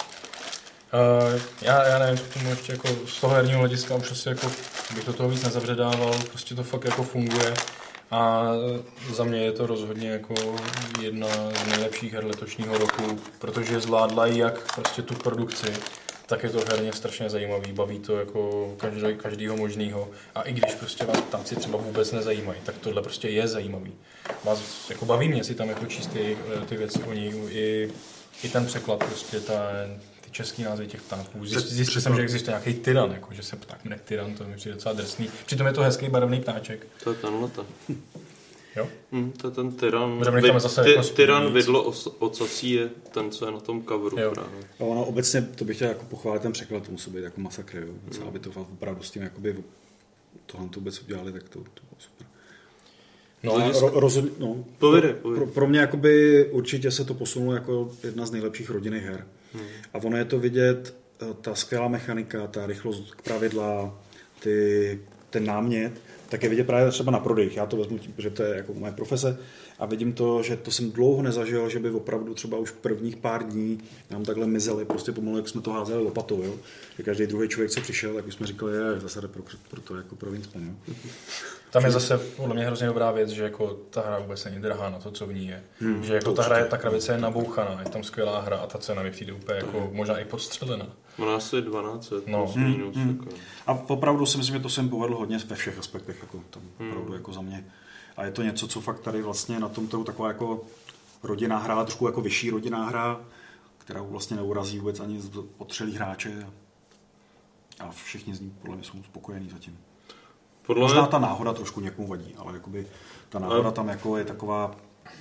Uh, 1.34 1.40
já, 1.62 1.88
já 1.88 1.98
nevím, 1.98 2.18
k 2.18 2.34
tomu 2.34 2.50
ještě 2.50 2.72
jako 2.72 2.88
z 3.06 3.20
toho 3.20 3.34
herního 3.34 3.58
hlediska 3.58 3.94
už 3.94 4.10
asi 4.10 4.28
jako 4.28 4.46
bych 4.94 5.06
do 5.06 5.12
toho 5.12 5.28
víc 5.28 5.42
nezavředával, 5.42 6.14
prostě 6.28 6.54
to 6.54 6.62
fakt 6.62 6.84
jako 6.84 7.02
funguje 7.02 7.54
a 8.10 8.52
za 9.10 9.24
mě 9.24 9.38
je 9.38 9.52
to 9.52 9.66
rozhodně 9.66 10.10
jako 10.10 10.34
jedna 11.00 11.28
z 11.64 11.66
nejlepších 11.68 12.12
her 12.12 12.24
letošního 12.24 12.78
roku, 12.78 13.20
protože 13.38 13.80
zvládla 13.80 14.26
jak 14.26 14.74
prostě 14.74 15.02
tu 15.02 15.14
produkci, 15.14 15.72
tak 16.26 16.42
je 16.42 16.50
to 16.50 16.64
herně 16.68 16.92
strašně 16.92 17.30
zajímavý, 17.30 17.72
baví 17.72 17.98
to 17.98 18.18
jako 18.18 18.72
každý, 18.76 19.16
každýho 19.16 19.56
možného 19.56 20.08
a 20.34 20.42
i 20.42 20.52
když 20.52 20.74
prostě 20.74 21.04
vás 21.04 21.20
ptáci 21.20 21.56
třeba 21.56 21.78
vůbec 21.78 22.12
nezajímají, 22.12 22.60
tak 22.64 22.78
tohle 22.78 23.02
prostě 23.02 23.28
je 23.28 23.48
zajímavý. 23.48 23.92
Vás, 24.44 24.90
jako 24.90 25.04
baví 25.04 25.28
mě 25.28 25.44
si 25.44 25.54
tam 25.54 25.68
jako 25.68 25.86
číst 25.86 26.06
ty, 26.06 26.38
ty 26.68 26.76
věci 26.76 27.02
o 27.02 27.12
ní, 27.12 27.32
i, 27.50 27.90
i 28.42 28.48
ten 28.48 28.66
překlad 28.66 28.98
prostě, 28.98 29.40
ta, 29.40 29.62
ty 30.28 30.34
český 30.34 30.62
názvy 30.62 30.86
těch 30.86 31.02
ptáků. 31.02 31.46
Zjistil 31.46 32.02
jsem, 32.02 32.16
že 32.16 32.22
existuje 32.22 32.50
nějaký 32.52 32.74
tyran, 32.74 33.10
jako, 33.12 33.34
že 33.34 33.42
se 33.42 33.56
pták 33.56 33.84
jmenuje 33.84 34.00
tyran, 34.04 34.34
to 34.34 34.44
mi 34.44 34.56
přijde 34.56 34.74
docela 34.74 34.94
drsný. 34.94 35.30
Přitom 35.46 35.66
je 35.66 35.72
to 35.72 35.82
hezký 35.82 36.08
barevný 36.08 36.40
ptáček. 36.40 36.86
To 37.04 37.10
je 37.10 37.16
tenhle 37.16 37.48
to. 37.48 37.66
Jo? 38.76 38.88
Hmm, 39.12 39.32
to 39.32 39.46
je 39.46 39.50
ten 39.50 39.72
tyran. 39.72 40.20
Necháme 40.34 40.60
zase 40.60 40.84
ty, 40.84 40.90
jako 40.90 41.02
tyran 41.08 41.52
vidlo 41.52 41.90
os- 41.90 42.62
je 42.62 42.88
ten, 43.10 43.30
co 43.30 43.46
je 43.46 43.52
na 43.52 43.60
tom 43.60 43.84
coveru 43.84 44.18
Jo. 44.20 44.30
právě. 44.30 44.58
A 44.80 44.84
ono 44.84 45.04
obecně, 45.04 45.42
to 45.42 45.64
bych 45.64 45.76
chtěl 45.76 45.88
jako 45.88 46.04
pochválit, 46.04 46.42
ten 46.42 46.52
překlad 46.52 46.82
to 46.82 46.90
musí 46.92 47.10
být 47.10 47.22
jako 47.22 47.40
masakr, 47.40 47.76
jo. 47.78 47.94
Co, 48.10 48.26
aby 48.28 48.38
to 48.38 48.50
opravdu 48.50 49.02
s 49.02 49.10
tím 49.10 49.22
jakoby 49.22 49.56
tohle 50.46 50.68
to 50.68 50.80
vůbec 50.80 51.00
udělali, 51.02 51.32
tak 51.32 51.42
to, 51.42 51.58
to 51.58 51.60
bylo 51.90 51.98
super. 51.98 52.26
No, 53.42 53.80
ro, 53.80 54.00
rozhodně, 54.00 54.30
no, 54.38 54.64
Povídej, 54.78 55.10
pro, 55.12 55.20
povídej. 55.22 55.44
pro, 55.44 55.54
pro, 55.54 55.66
mě 55.66 55.80
jakoby 55.80 56.44
určitě 56.50 56.90
se 56.90 57.04
to 57.04 57.14
posunulo 57.14 57.54
jako 57.54 57.92
jedna 58.04 58.26
z 58.26 58.30
nejlepších 58.30 58.70
rodinných 58.70 59.02
her. 59.02 59.26
Hmm. 59.52 59.62
A 59.94 59.98
ono 59.98 60.16
je 60.16 60.24
to 60.24 60.38
vidět, 60.38 60.94
eh, 61.22 61.34
ta 61.40 61.54
skvělá 61.54 61.88
mechanika, 61.88 62.46
ta 62.46 62.66
rychlost 62.66 63.22
pravidla, 63.22 63.98
ty, 64.40 65.00
ten 65.30 65.44
námět, 65.44 66.00
tak 66.28 66.42
je 66.42 66.48
vidět 66.48 66.64
právě 66.64 66.90
třeba 66.90 67.12
na 67.12 67.20
prodejích. 67.20 67.56
Já 67.56 67.66
to 67.66 67.76
vezmu 67.76 67.98
tím, 67.98 68.14
že 68.18 68.30
to 68.30 68.42
je 68.42 68.56
jako 68.56 68.74
moje 68.74 68.92
profese 68.92 69.38
a 69.78 69.86
vidím 69.86 70.12
to, 70.12 70.42
že 70.42 70.56
to 70.56 70.70
jsem 70.70 70.92
dlouho 70.92 71.22
nezažil, 71.22 71.68
že 71.68 71.78
by 71.78 71.90
opravdu 71.90 72.34
třeba 72.34 72.58
už 72.58 72.70
prvních 72.70 73.16
pár 73.16 73.46
dní 73.46 73.80
nám 74.10 74.24
takhle 74.24 74.46
mizeli 74.46 74.84
prostě 74.84 75.12
pomalu, 75.12 75.36
jak 75.36 75.48
jsme 75.48 75.60
to 75.60 75.72
házeli 75.72 76.02
lopatou, 76.02 76.42
jo? 76.42 76.54
Že 76.96 77.02
každý 77.02 77.26
druhý 77.26 77.48
člověk, 77.48 77.70
co 77.70 77.80
přišel, 77.80 78.14
tak 78.14 78.26
už 78.26 78.34
jsme 78.34 78.46
říkali, 78.46 78.76
je, 78.76 79.00
zase 79.00 79.28
pro, 79.28 79.42
pro 79.70 79.80
to 79.80 79.96
jako 79.96 80.16
pro 80.16 80.30
Winspan, 80.30 80.66
jo? 80.66 80.94
Tam 81.70 81.84
je 81.84 81.90
zase 81.90 82.18
podle 82.18 82.54
mě 82.54 82.66
hrozně 82.66 82.86
dobrá 82.86 83.10
věc, 83.10 83.28
že 83.30 83.42
jako 83.42 83.68
ta 83.90 84.00
hra 84.00 84.18
vůbec 84.18 84.44
není 84.44 84.60
drahá 84.60 84.90
na 84.90 84.98
to, 84.98 85.10
co 85.10 85.26
v 85.26 85.32
ní 85.34 85.46
je. 85.48 85.64
Hmm, 85.80 86.04
že 86.04 86.14
jako 86.14 86.32
ta 86.32 86.42
hra 86.42 86.58
je, 86.58 86.64
ta 86.64 86.76
krabice 86.78 87.12
je 87.12 87.18
nabouchaná, 87.18 87.80
je 87.84 87.88
tam 87.90 88.02
skvělá 88.02 88.40
hra 88.40 88.56
a 88.56 88.66
ta 88.66 88.78
cena 88.78 89.02
mi 89.02 89.10
přijde 89.10 89.32
úplně 89.32 89.58
jako 89.58 89.90
možná 89.92 90.18
i 90.18 90.24
podstřelená. 90.24 90.86
Má 91.18 91.34
asi 91.36 91.62
12, 91.62 92.12
No. 92.26 92.42
plus 92.44 92.56
minus. 92.56 92.96
Hmm, 92.96 93.08
Jako. 93.18 93.36
A 93.66 93.72
opravdu 93.72 94.26
si 94.26 94.38
myslím, 94.38 94.56
že 94.56 94.62
to 94.62 94.68
jsem 94.68 94.88
povedl 94.88 95.14
hodně 95.16 95.38
ve 95.38 95.56
všech 95.56 95.78
aspektech, 95.78 96.16
jako 96.20 96.40
tam 96.50 96.62
Hmm. 96.78 96.90
opravdu 96.90 97.14
jako 97.14 97.32
za 97.32 97.40
mě. 97.40 97.64
A 98.16 98.24
je 98.24 98.30
to 98.30 98.42
něco, 98.42 98.68
co 98.68 98.80
fakt 98.80 99.00
tady 99.00 99.22
vlastně 99.22 99.60
na 99.60 99.68
tom 99.68 99.88
trhu 99.88 100.04
taková 100.04 100.28
jako 100.28 100.60
rodinná 101.22 101.58
hra, 101.58 101.84
trošku 101.84 102.06
jako 102.06 102.20
vyšší 102.20 102.50
rodinná 102.50 102.84
hra, 102.86 103.20
která 103.78 104.02
vlastně 104.02 104.36
neurazí 104.36 104.78
vůbec 104.78 105.00
ani 105.00 105.20
z- 105.20 105.30
otřelý 105.58 105.94
hráče. 105.96 106.46
A, 107.80 107.84
a 107.84 107.90
všichni 107.90 108.34
z 108.34 108.40
ní 108.40 108.50
podle 108.60 108.76
mě 108.76 108.84
jsou 108.84 109.02
spokojení 109.02 109.48
zatím. 109.50 109.78
Podle 110.68 110.82
Možná 110.82 111.00
mě, 111.00 111.10
ta 111.10 111.18
náhoda 111.18 111.52
trošku 111.52 111.80
někomu 111.80 112.08
vadí, 112.08 112.34
ale 112.38 112.52
jakoby 112.52 112.86
ta 113.28 113.38
náhoda 113.38 113.70
tam 113.70 113.88
jako 113.88 114.16
je 114.16 114.24
taková, 114.24 114.76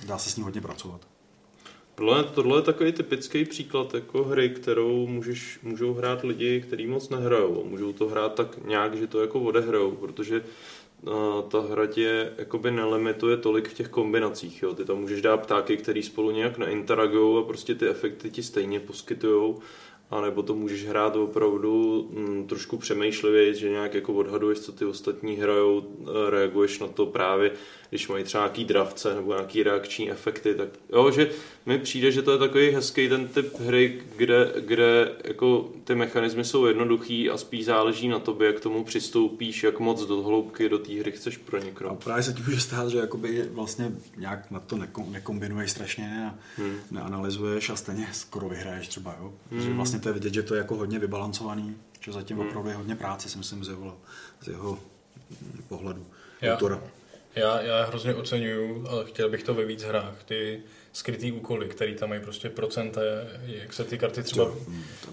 dá 0.06 0.18
se 0.18 0.30
s 0.30 0.36
ní 0.36 0.42
hodně 0.42 0.60
pracovat. 0.60 1.00
podle 1.94 2.22
mě 2.22 2.30
tohle 2.30 2.58
je 2.58 2.62
takový 2.62 2.92
typický 2.92 3.44
příklad 3.44 3.94
jako 3.94 4.24
hry, 4.24 4.50
kterou 4.50 5.06
můžeš, 5.06 5.58
můžou 5.62 5.94
hrát 5.94 6.24
lidi, 6.24 6.60
kteří 6.60 6.86
moc 6.86 7.08
nehrajou. 7.08 7.64
Můžou 7.64 7.92
to 7.92 8.08
hrát 8.08 8.34
tak 8.34 8.64
nějak, 8.64 8.94
že 8.94 9.06
to 9.06 9.20
jako 9.20 9.40
odehrajou, 9.40 9.90
protože 9.90 10.44
uh, 11.02 11.12
ta 11.48 11.60
hra 11.60 11.86
tě 11.86 12.32
jakoby 12.38 12.70
nelimituje 12.70 13.36
tolik 13.36 13.68
v 13.68 13.74
těch 13.74 13.88
kombinacích. 13.88 14.62
Jo? 14.62 14.74
Ty 14.74 14.84
tam 14.84 14.96
můžeš 14.96 15.22
dát 15.22 15.36
ptáky, 15.36 15.76
který 15.76 16.02
spolu 16.02 16.30
nějak 16.30 16.58
neinteragují 16.58 17.38
a 17.38 17.46
prostě 17.46 17.74
ty 17.74 17.88
efekty 17.88 18.30
ti 18.30 18.42
stejně 18.42 18.80
poskytují. 18.80 19.54
A 20.10 20.20
nebo 20.20 20.42
to 20.42 20.54
můžeš 20.54 20.86
hrát 20.86 21.16
opravdu 21.16 22.08
mm, 22.12 22.46
trošku 22.46 22.76
přemýšlivě, 22.76 23.54
že 23.54 23.70
nějak 23.70 23.94
jako 23.94 24.14
odhaduješ, 24.14 24.60
co 24.60 24.72
ty 24.72 24.84
ostatní 24.84 25.36
hrajou, 25.36 25.82
eh, 26.02 26.30
reaguješ 26.30 26.78
na 26.78 26.88
to 26.88 27.06
právě, 27.06 27.50
když 27.90 28.08
mají 28.08 28.24
třeba 28.24 28.44
nějaký 28.44 28.64
dravce 28.64 29.14
nebo 29.14 29.32
nějaký 29.34 29.62
reakční 29.62 30.10
efekty, 30.10 30.54
tak 30.54 30.68
jo, 30.92 31.10
že 31.10 31.30
mi 31.66 31.78
přijde, 31.78 32.10
že 32.12 32.22
to 32.22 32.32
je 32.32 32.38
takový 32.38 32.70
hezký 32.70 33.08
ten 33.08 33.28
typ 33.28 33.60
hry, 33.60 34.02
kde, 34.16 34.52
kde 34.60 35.12
jako 35.24 35.68
ty 35.84 35.94
mechanismy 35.94 36.44
jsou 36.44 36.66
jednoduchý 36.66 37.30
a 37.30 37.36
spíš 37.38 37.64
záleží 37.64 38.08
na 38.08 38.18
tobě, 38.18 38.46
jak 38.46 38.56
k 38.56 38.60
tomu 38.60 38.84
přistoupíš, 38.84 39.62
jak 39.62 39.80
moc 39.80 40.06
do 40.06 40.22
hloubky 40.22 40.68
do 40.68 40.78
té 40.78 40.92
hry 41.00 41.12
chceš 41.12 41.36
A 41.36 41.40
proniknout. 41.50 42.04
právě 42.04 42.22
se 42.22 42.32
ti 42.32 42.42
může 42.46 42.60
stát, 42.60 42.88
že 42.88 42.98
jakoby 42.98 43.42
vlastně 43.52 43.92
nějak 44.16 44.50
na 44.50 44.60
to 44.60 44.76
nekom, 44.76 45.12
nekombinuješ 45.12 45.70
strašně 45.70 46.30
a 46.32 46.38
Hmm. 46.62 46.76
neanalyzuješ 46.90 47.70
a 47.70 47.76
stejně 47.76 48.08
skoro 48.12 48.48
vyhraješ 48.48 48.88
třeba, 48.88 49.16
jo. 49.20 49.32
Takže 49.50 49.72
vlastně 49.72 49.98
to 50.00 50.08
je 50.08 50.12
vidět, 50.12 50.34
že 50.34 50.42
to 50.42 50.54
je 50.54 50.58
jako 50.58 50.76
hodně 50.76 50.98
vybalancovaný, 50.98 51.76
že 52.00 52.12
zatím 52.12 52.36
Hmm. 52.36 52.48
opravdu 52.48 52.68
je 52.68 52.74
hodně 52.74 52.96
práce, 52.96 53.28
si 53.28 53.38
myslím, 53.38 53.64
z 53.64 53.68
jeho, 53.68 53.98
z 54.40 54.48
jeho 54.48 54.78
pohledu 55.68 56.06
Já. 56.40 56.54
autora. 56.54 56.82
Já, 57.36 57.60
já 57.60 57.84
hrozně 57.84 58.14
oceňuju, 58.14 58.86
ale 58.88 59.04
chtěl 59.04 59.30
bych 59.30 59.42
to 59.42 59.54
ve 59.54 59.64
víc 59.64 59.82
hrách, 59.82 60.24
ty 60.24 60.62
skrytý 60.92 61.32
úkoly, 61.32 61.68
který 61.68 61.94
tam 61.94 62.08
mají 62.08 62.20
prostě 62.20 62.48
procenta, 62.48 63.00
jak 63.46 63.72
se 63.72 63.84
ty 63.84 63.98
karty 63.98 64.22
třeba, 64.22 64.50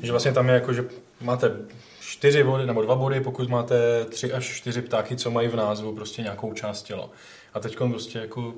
že 0.01 0.12
vlastně 0.12 0.32
tam 0.34 0.47
je 0.47 0.54
jako, 0.54 0.73
že 0.73 0.86
máte 1.21 1.56
čtyři 1.99 2.43
body 2.43 2.65
nebo 2.65 2.82
dva 2.82 2.95
body, 2.95 3.21
pokud 3.21 3.49
máte 3.49 4.06
tři 4.06 4.34
až 4.34 4.45
čtyři 4.45 4.82
ptáky, 4.82 5.15
co 5.15 5.32
mají 5.32 5.47
v 5.47 5.56
názvu 5.56 5.95
prostě 5.95 6.21
nějakou 6.21 6.54
část 6.54 6.84
těla. 6.84 7.10
A 7.54 7.60
teď 7.60 7.78
prostě 7.78 8.19
jako 8.19 8.54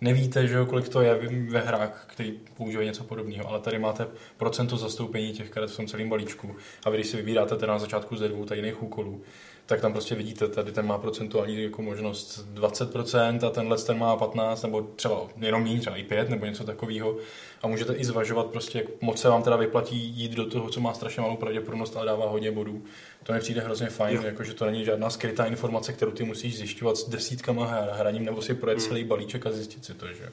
nevíte, 0.00 0.46
že 0.46 0.54
jo, 0.54 0.66
kolik 0.66 0.88
to 0.88 1.00
je 1.00 1.14
ve 1.48 1.60
hrách, 1.60 2.04
který 2.06 2.32
používají 2.56 2.88
něco 2.88 3.04
podobného, 3.04 3.48
ale 3.48 3.60
tady 3.60 3.78
máte 3.78 4.06
procento 4.36 4.76
zastoupení 4.76 5.32
těch 5.32 5.50
karet 5.50 5.70
v 5.70 5.76
tom 5.76 5.86
celém 5.86 6.08
balíčku. 6.08 6.56
A 6.84 6.90
vy, 6.90 6.96
když 6.96 7.06
si 7.06 7.16
vybíráte 7.16 7.56
teda 7.56 7.72
na 7.72 7.78
začátku 7.78 8.16
ze 8.16 8.28
dvou 8.28 8.44
tajných 8.44 8.82
úkolů, 8.82 9.22
tak 9.70 9.80
tam 9.80 9.92
prostě 9.92 10.14
vidíte, 10.14 10.48
tady 10.48 10.72
ten 10.72 10.86
má 10.86 10.98
procentuální 10.98 11.62
jako 11.62 11.82
možnost 11.82 12.46
20% 12.54 13.46
a 13.46 13.50
tenhle 13.50 13.78
ten 13.78 13.98
má 13.98 14.16
15 14.16 14.62
nebo 14.62 14.82
třeba 14.96 15.26
jenom 15.36 15.62
méně, 15.62 15.80
třeba 15.80 15.96
i 15.96 16.02
5 16.02 16.30
nebo 16.30 16.46
něco 16.46 16.64
takového. 16.64 17.16
A 17.62 17.66
můžete 17.66 17.94
i 17.94 18.04
zvažovat 18.04 18.46
prostě, 18.46 18.78
jak 18.78 18.86
moc 19.00 19.20
se 19.20 19.28
vám 19.28 19.42
teda 19.42 19.56
vyplatí 19.56 19.96
jít 19.96 20.32
do 20.32 20.46
toho, 20.46 20.68
co 20.68 20.80
má 20.80 20.94
strašně 20.94 21.22
malou 21.22 21.36
pravděpodobnost, 21.36 21.96
ale 21.96 22.06
dává 22.06 22.28
hodně 22.28 22.52
bodů. 22.52 22.84
To 23.22 23.32
mi 23.32 23.40
přijde 23.40 23.60
hrozně 23.60 23.86
fajn, 23.86 24.16
Jo. 24.16 24.22
jako, 24.24 24.44
že 24.44 24.54
to 24.54 24.64
není 24.64 24.84
žádná 24.84 25.10
skrytá 25.10 25.44
informace, 25.44 25.92
kterou 25.92 26.10
ty 26.10 26.24
musíš 26.24 26.56
zjišťovat 26.56 26.96
s 26.96 27.08
desítkama 27.08 27.66
her, 27.66 27.90
hraním 27.92 28.24
nebo 28.24 28.42
si 28.42 28.54
projet 28.54 28.82
celý 28.82 29.04
balíček 29.04 29.46
a 29.46 29.50
zjistit 29.50 29.84
si 29.84 29.94
to, 29.94 30.06
že. 30.06 30.32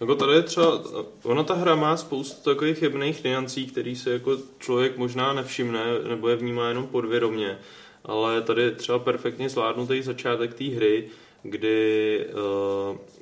Jako 0.00 0.14
tady 0.14 0.32
je 0.32 0.42
třeba, 0.42 0.80
ona 1.22 1.42
ta 1.42 1.54
hra 1.54 1.74
má 1.74 1.96
spoustu 1.96 2.50
takových 2.50 2.82
jemných 2.82 3.24
niancí, 3.24 3.66
který 3.66 3.96
se 3.96 4.10
jako 4.10 4.36
člověk 4.58 4.96
možná 4.96 5.32
nevšimne, 5.32 5.84
nebo 6.08 6.28
je 6.28 6.36
vnímá 6.36 6.68
jenom 6.68 6.86
podvědomě, 6.86 7.58
ale 8.04 8.42
tady 8.42 8.70
třeba 8.70 8.98
perfektně 8.98 9.48
zvládnutý 9.48 10.02
začátek 10.02 10.54
té 10.54 10.64
hry, 10.64 11.08
kdy 11.42 12.18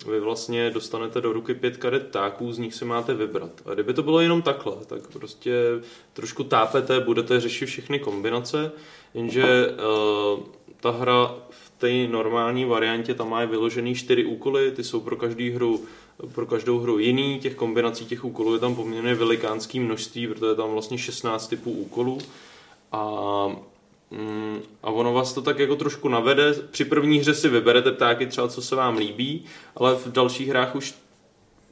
uh, 0.07 0.13
vy 0.13 0.21
vlastně 0.21 0.71
dostanete 0.71 1.21
do 1.21 1.33
ruky 1.33 1.55
pět 1.55 1.77
karet 1.77 2.07
ptáků, 2.07 2.53
z 2.53 2.59
nich 2.59 2.75
si 2.75 2.85
máte 2.85 3.15
vybrat. 3.15 3.51
A 3.67 3.75
kdyby 3.75 3.95
to 3.95 4.03
bylo 4.03 4.21
jenom 4.21 4.43
takhle, 4.43 4.77
tak 4.87 5.13
prostě 5.13 5.53
trošku 6.13 6.45
tápete, 6.45 7.01
budete 7.01 7.41
řešit 7.41 7.67
všechny 7.67 7.99
kombinace, 7.99 8.73
jenže 9.15 9.69
uh, 9.69 10.41
ta 10.81 10.91
hra 10.91 11.35
v 11.51 11.71
té 11.79 12.07
normální 12.09 12.65
variantě 12.65 13.15
tam 13.15 13.31
má 13.31 13.45
vyložený 13.45 13.95
čtyři 13.95 14.25
úkoly, 14.25 14.71
ty 14.71 14.85
jsou 14.85 15.01
pro 15.01 15.17
každý 15.17 15.51
hru 15.51 15.85
pro 16.35 16.47
každou 16.47 16.79
hru 16.79 16.99
jiný, 16.99 17.39
těch 17.39 17.55
kombinací 17.55 18.07
těch 18.07 18.25
úkolů 18.25 18.55
je 18.55 18.61
tam 18.61 18.75
poměrně 18.75 19.15
velikánský 19.15 19.81
množství, 19.81 20.27
protože 20.27 20.47
je 20.47 20.55
tam 20.55 20.71
vlastně 20.71 20.99
16 20.99 21.49
typů 21.49 21.71
úkolů 21.71 22.19
a, 22.93 23.47
mm, 24.11 24.61
a 24.83 24.91
ono 24.91 25.13
vás 25.13 25.33
to 25.33 25.43
tak 25.43 25.59
jako 25.59 25.77
trošku 25.77 26.09
navede. 26.09 26.55
Při 26.71 26.85
první 26.85 27.19
hře 27.19 27.35
si 27.35 27.49
vyberete 27.49 27.93
ptáky 27.93 28.27
třeba, 28.27 28.49
co 28.49 28.63
se 28.63 28.77
vám 28.77 28.97
líbí, 28.97 29.45
ale 29.77 29.95
v 29.97 30.07
dalších 30.07 30.49
hrách 30.49 30.77
už 30.77 30.95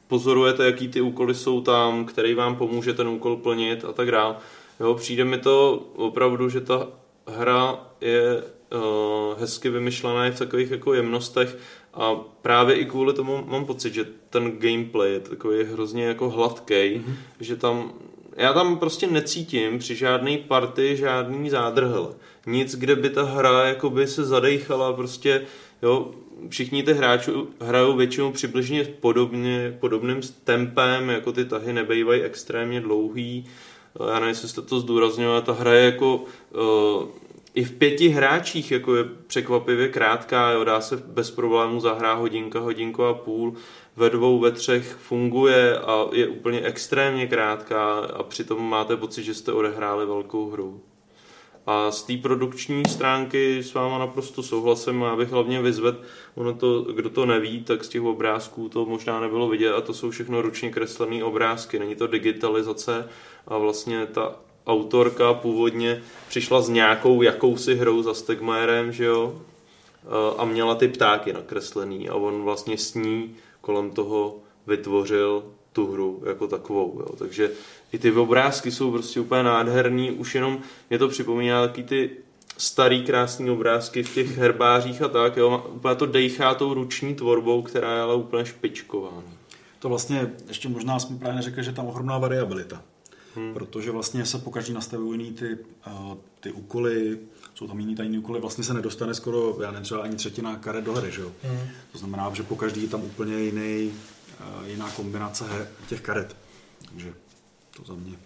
pozorujete, 0.07 0.65
jaký 0.65 0.87
ty 0.87 1.01
úkoly 1.01 1.35
jsou 1.35 1.61
tam, 1.61 2.05
který 2.05 2.33
vám 2.33 2.55
pomůže 2.55 2.93
ten 2.93 3.07
úkol 3.07 3.37
plnit 3.37 3.85
a 3.85 3.93
tak 3.93 4.11
dále. 4.11 4.35
Jo, 4.79 4.93
přijde 4.93 5.25
mi 5.25 5.37
to 5.37 5.85
opravdu, 5.95 6.49
že 6.49 6.61
ta 6.61 6.87
hra 7.27 7.79
je 8.01 8.43
uh, 8.43 9.39
hezky 9.39 9.69
vymyšlená 9.69 10.25
je 10.25 10.31
v 10.31 10.39
takových 10.39 10.71
jako 10.71 10.93
jemnostech 10.93 11.57
a 11.93 12.15
právě 12.41 12.75
i 12.75 12.85
kvůli 12.85 13.13
tomu 13.13 13.45
mám 13.47 13.65
pocit, 13.65 13.93
že 13.93 14.05
ten 14.29 14.51
gameplay 14.51 15.13
je 15.13 15.19
takový 15.19 15.63
hrozně 15.63 16.05
jako 16.05 16.29
hladký, 16.29 16.73
mm-hmm. 16.73 17.15
že 17.39 17.55
tam 17.55 17.93
já 18.39 18.53
tam 18.53 18.77
prostě 18.77 19.07
necítím 19.07 19.79
při 19.79 19.95
žádné 19.95 20.37
party 20.37 20.97
žádný 20.97 21.49
zádrhel. 21.49 22.15
Nic, 22.47 22.75
kde 22.75 22.95
by 22.95 23.09
ta 23.09 23.23
hra 23.23 23.67
jakoby 23.67 24.07
se 24.07 24.25
zadejchala 24.25 24.93
prostě, 24.93 25.45
jo, 25.81 26.11
všichni 26.49 26.83
ty 26.83 26.93
hráči 26.93 27.31
hrajou 27.61 27.95
většinou 27.95 28.31
přibližně 28.31 28.83
podobně, 28.83 29.77
podobným 29.79 30.21
tempem, 30.43 31.09
jako 31.09 31.31
ty 31.31 31.45
tahy 31.45 31.73
nebejvají 31.73 32.21
extrémně 32.21 32.81
dlouhý. 32.81 33.45
Já 34.07 34.13
nevím, 34.13 34.27
jestli 34.27 34.47
jste 34.47 34.61
to 34.61 34.79
zdůrazňovali, 34.79 35.41
ta 35.41 35.53
hra 35.53 35.73
je 35.73 35.85
jako 35.85 36.15
uh, 36.15 37.07
i 37.53 37.63
v 37.63 37.71
pěti 37.71 38.09
hráčích 38.09 38.71
jako 38.71 38.95
je 38.95 39.03
překvapivě 39.27 39.87
krátká, 39.87 40.51
jo, 40.51 40.63
dá 40.63 40.81
se 40.81 40.97
bez 40.97 41.31
problémů 41.31 41.79
zahrát 41.79 42.19
hodinka, 42.19 42.59
hodinku 42.59 43.03
a 43.03 43.13
půl, 43.13 43.53
ve 43.95 44.09
dvou, 44.09 44.39
ve 44.39 44.51
třech 44.51 44.95
funguje 44.95 45.79
a 45.79 46.05
je 46.11 46.27
úplně 46.27 46.61
extrémně 46.61 47.27
krátká 47.27 47.99
a 47.99 48.23
přitom 48.23 48.69
máte 48.69 48.97
pocit, 48.97 49.23
že 49.23 49.33
jste 49.33 49.53
odehráli 49.53 50.05
velkou 50.05 50.49
hru. 50.49 50.81
A 51.65 51.91
z 51.91 52.03
té 52.03 52.17
produkční 52.17 52.85
stránky 52.85 53.63
s 53.63 53.73
váma 53.73 53.97
naprosto 53.97 54.43
souhlasím 54.43 55.03
a 55.03 55.15
bych 55.15 55.29
hlavně 55.29 55.61
vyzvedl, 55.61 56.01
ono 56.35 56.53
to, 56.53 56.81
kdo 56.81 57.09
to 57.09 57.25
neví, 57.25 57.63
tak 57.63 57.83
z 57.83 57.89
těch 57.89 58.01
obrázků 58.01 58.69
to 58.69 58.85
možná 58.85 59.19
nebylo 59.19 59.49
vidět 59.49 59.73
a 59.73 59.81
to 59.81 59.93
jsou 59.93 60.09
všechno 60.09 60.41
ručně 60.41 60.71
kreslené 60.71 61.23
obrázky, 61.23 61.79
není 61.79 61.95
to 61.95 62.07
digitalizace 62.07 63.09
a 63.47 63.57
vlastně 63.57 64.05
ta 64.05 64.35
autorka 64.67 65.33
původně 65.33 66.01
přišla 66.27 66.61
s 66.61 66.69
nějakou 66.69 67.21
jakousi 67.21 67.75
hrou 67.75 68.01
za 68.01 68.13
Stegmajerem, 68.13 68.91
že 68.91 69.05
jo, 69.05 69.41
Eh, 70.05 70.35
a 70.37 70.45
měla 70.45 70.75
ty 70.75 70.87
ptáky 70.87 71.33
nakreslený 71.33 72.09
a 72.09 72.15
on 72.15 72.43
vlastně 72.43 72.77
s 72.77 72.93
ní 72.93 73.35
kolem 73.61 73.91
toho 73.91 74.35
vytvořil 74.67 75.43
tu 75.73 75.91
hru 75.91 76.23
jako 76.25 76.47
takovou. 76.47 76.99
Jo. 76.99 77.15
Takže 77.15 77.51
i 77.91 77.99
ty 77.99 78.11
obrázky 78.11 78.71
jsou 78.71 78.91
prostě 78.91 79.19
úplně 79.19 79.43
nádherný, 79.43 80.11
už 80.11 80.35
jenom 80.35 80.59
mě 80.89 80.99
to 80.99 81.07
připomíná 81.07 81.67
taky 81.67 81.83
ty 81.83 82.09
starý 82.57 83.03
krásný 83.03 83.49
obrázky 83.49 84.03
v 84.03 84.13
těch 84.13 84.37
herbářích 84.37 85.01
a 85.01 85.07
tak, 85.07 85.37
jo. 85.37 85.65
úplně 85.75 85.95
to 85.95 86.05
dejchá 86.05 86.53
tou 86.53 86.73
ruční 86.73 87.15
tvorbou, 87.15 87.61
která 87.61 87.95
je 87.95 88.01
ale 88.01 88.15
úplně 88.15 88.45
špičková. 88.45 89.23
To 89.79 89.89
vlastně, 89.89 90.31
ještě 90.47 90.69
možná 90.69 90.99
jsme 90.99 91.17
právě 91.17 91.35
neřekli, 91.35 91.63
že 91.63 91.71
tam 91.71 91.87
ohromná 91.87 92.17
variabilita. 92.17 92.83
Hmm. 93.39 93.53
Protože 93.53 93.91
vlastně 93.91 94.25
se 94.25 94.37
pokaždé 94.37 94.73
nastavují 94.73 95.19
jiný 95.19 95.33
ty, 95.33 95.57
uh, 95.87 96.17
ty 96.39 96.51
úkoly, 96.51 97.19
jsou 97.55 97.67
tam 97.67 97.79
jiný 97.79 97.95
tajný 97.95 98.17
úkoly, 98.17 98.39
vlastně 98.39 98.63
se 98.63 98.73
nedostane 98.73 99.13
skoro, 99.13 99.57
já 99.61 99.71
nevím, 99.71 99.83
třeba 99.83 100.01
ani 100.01 100.15
třetina 100.15 100.55
karet 100.55 100.83
do 100.83 100.93
hry, 100.93 101.11
že 101.11 101.21
jo? 101.21 101.31
Hmm. 101.43 101.59
To 101.91 101.97
znamená, 101.97 102.31
že 102.33 102.43
pokaždý 102.43 102.81
je 102.81 102.89
tam 102.89 103.03
úplně 103.03 103.39
jiný, 103.39 103.93
uh, 104.39 104.67
jiná 104.67 104.91
kombinace 104.91 105.45
těch 105.89 106.01
karet. 106.01 106.35
Takže 106.89 107.13
to 107.77 107.83
za 107.83 107.93
mě 107.93 108.17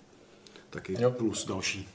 taky 0.70 0.95
jo. 0.99 1.11
plus 1.11 1.45
další. 1.47 1.89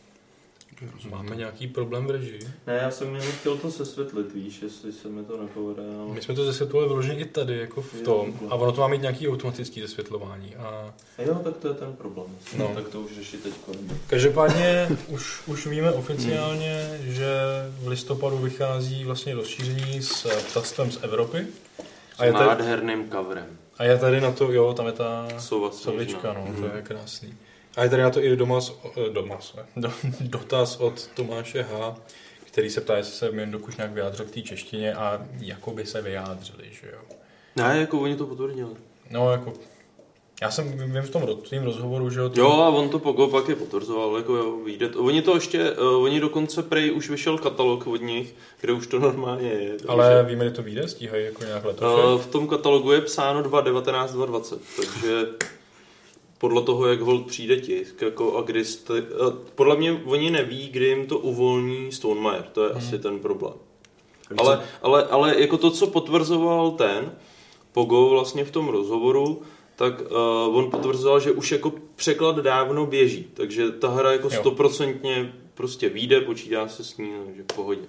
Máme 1.11 1.37
nějaký 1.37 1.67
problém 1.67 2.07
v 2.07 2.11
režii? 2.11 2.41
Ne, 2.67 2.79
já 2.83 2.91
jsem 2.91 3.15
jenom 3.15 3.33
chtěl 3.33 3.57
to 3.57 3.71
sesvětlit, 3.71 4.35
víš, 4.35 4.63
jestli 4.63 4.93
se 4.93 5.09
mi 5.09 5.25
to 5.25 5.43
nepovede. 5.43 5.83
Ale... 5.99 6.15
My 6.15 6.23
jsme 6.23 6.35
to 6.35 6.45
zesvětlovali 6.45 6.89
vyloženě 6.89 7.21
i 7.21 7.25
tady, 7.25 7.59
jako 7.59 7.83
v 7.83 8.01
tom. 8.01 8.35
A 8.51 8.55
ono 8.55 8.73
to 8.73 8.81
má 8.81 8.89
mít 8.89 9.03
nějaký 9.03 9.29
automatický 9.29 9.81
zesvětlování. 9.81 10.57
A... 10.57 10.95
Jo, 11.19 11.35
tak 11.45 11.57
to 11.57 11.69
je 11.69 11.75
ten 11.75 11.93
problém. 11.93 12.37
No. 12.57 12.71
Tak 12.75 12.89
to 12.89 13.01
už 13.01 13.15
řeší 13.15 13.37
teď 13.37 13.53
Každopádně 14.07 14.89
už, 15.09 15.43
už 15.47 15.67
víme 15.67 15.93
oficiálně, 15.93 16.99
hmm. 17.03 17.13
že 17.13 17.29
v 17.81 17.89
listopadu 17.89 18.39
vychází 18.39 19.05
vlastně 19.05 19.35
rozšíření 19.35 20.03
s 20.03 20.29
ptactvem 20.51 20.91
z 20.91 20.99
Evropy. 21.03 21.47
A 22.19 22.25
je 22.25 22.33
nádherným 22.33 23.11
coverem. 23.11 23.47
A 23.79 23.85
je 23.85 23.99
tady 23.99 24.21
na 24.21 24.33
to, 24.33 24.53
jo, 24.53 24.75
tam 24.75 24.87
je 24.87 24.93
ta 24.93 25.29
sovička, 25.71 26.33
no, 26.33 26.55
to 26.59 26.67
je 26.67 26.73
mhm. 26.73 26.83
krásný. 26.83 27.35
A 27.79 27.85
je 27.85 27.91
tady 27.91 28.03
na 28.03 28.11
to 28.11 28.25
i 28.25 28.37
domas, 28.37 28.81
eh, 28.97 29.11
domas, 29.11 29.57
do, 29.77 29.93
dotaz 30.21 30.77
od 30.77 31.07
Tomáše 31.07 31.63
H., 31.63 31.97
který 32.45 32.71
se 32.71 32.81
ptá, 32.81 32.97
jestli 32.97 33.13
se 33.13 33.31
Mindokuš 33.31 33.77
nějak 33.77 33.93
vyjádřil 33.93 34.27
k 34.27 34.31
té 34.31 34.43
češtině 34.43 34.95
a 34.95 35.27
jako 35.41 35.71
by 35.71 35.87
se 35.87 36.03
vyjádřili, 36.03 36.65
že 36.71 36.87
jo. 36.93 36.99
Ne, 37.57 37.79
jako 37.79 38.01
oni 38.01 38.17
to 38.17 38.27
potvrdili. 38.27 38.71
No, 39.11 39.33
jako 39.33 39.53
já 40.43 40.51
jsem 40.51 40.93
vím 40.93 41.03
v 41.03 41.11
tom 41.11 41.37
tvým 41.37 41.63
rozhovoru, 41.63 42.11
že 42.11 42.21
jo. 42.21 42.29
To... 42.29 42.41
Jo, 42.41 42.51
a 42.51 42.69
on 42.69 42.89
to 42.89 42.99
Pogo 42.99 43.27
pak 43.29 43.49
je 43.49 43.55
potvrzoval, 43.55 44.17
jako 44.17 44.37
jo, 44.37 44.57
vyjde. 44.65 44.89
To. 44.89 45.03
Oni 45.03 45.23
to 45.23 45.35
ještě, 45.35 45.73
uh, 45.73 46.03
oni 46.03 46.21
dokonce 46.21 46.63
prej 46.63 46.93
už 46.93 47.11
vyšel 47.11 47.39
katalog 47.39 47.87
od 47.87 48.03
nich, 48.03 48.35
kde 48.61 48.73
už 48.73 48.87
to 48.87 48.99
normálně 48.99 49.49
je. 49.49 49.77
Ale 49.89 50.15
takže... 50.15 50.31
víme, 50.31 50.45
že 50.45 50.51
to 50.51 50.63
vyjde, 50.63 50.89
stíhají 50.89 51.25
jako 51.25 51.45
nějak 51.45 51.65
letošek? 51.65 52.05
Uh, 52.05 52.21
v 52.21 52.27
tom 52.27 52.49
katalogu 52.49 52.93
je 52.93 53.01
psáno 53.01 53.43
2.19, 53.43 54.07
2.20, 54.07 54.59
takže 54.77 55.27
podle 56.39 56.63
toho, 56.63 56.87
jak 56.87 57.01
hold 57.01 57.27
přijde 57.27 57.57
tisk, 57.57 58.03
jako 58.03 58.39
a 58.39 58.43
kdy 58.43 58.65
jste, 58.65 58.99
a 58.99 59.33
podle 59.55 59.77
mě 59.77 60.03
oni 60.05 60.31
neví, 60.31 60.69
kdy 60.69 60.87
jim 60.87 61.07
to 61.07 61.19
uvolní 61.19 61.93
Stonemeyer, 61.93 62.43
to 62.43 62.65
je 62.65 62.69
hmm. 62.69 62.79
asi 62.79 62.99
ten 62.99 63.19
problém. 63.19 63.55
Ale, 64.39 64.63
ale, 64.83 65.05
ale 65.05 65.41
jako 65.41 65.59
to, 65.59 65.71
co 65.71 65.87
potvrzoval 65.87 66.71
ten 66.71 67.13
Pogo 67.73 68.09
vlastně 68.09 68.45
v 68.45 68.51
tom 68.51 68.69
rozhovoru, 68.69 69.43
tak 69.77 70.01
uh, 70.01 70.57
on 70.57 70.71
potvrzoval, 70.71 71.21
že 71.21 71.33
už 71.33 71.53
jako 71.53 71.73
překlad 71.97 72.37
dávno 72.37 72.87
běží, 72.87 73.27
takže 73.35 73.71
ta 73.71 73.89
hra 73.89 74.13
jako 74.13 74.31
stoprocentně 74.31 75.33
prostě 75.55 75.89
vyjde, 75.89 76.21
počítá 76.21 76.69
se 76.69 76.85
s 76.85 76.97
ní, 76.97 77.13
takže 77.27 77.43
v 77.43 77.57
pohodě. 77.57 77.81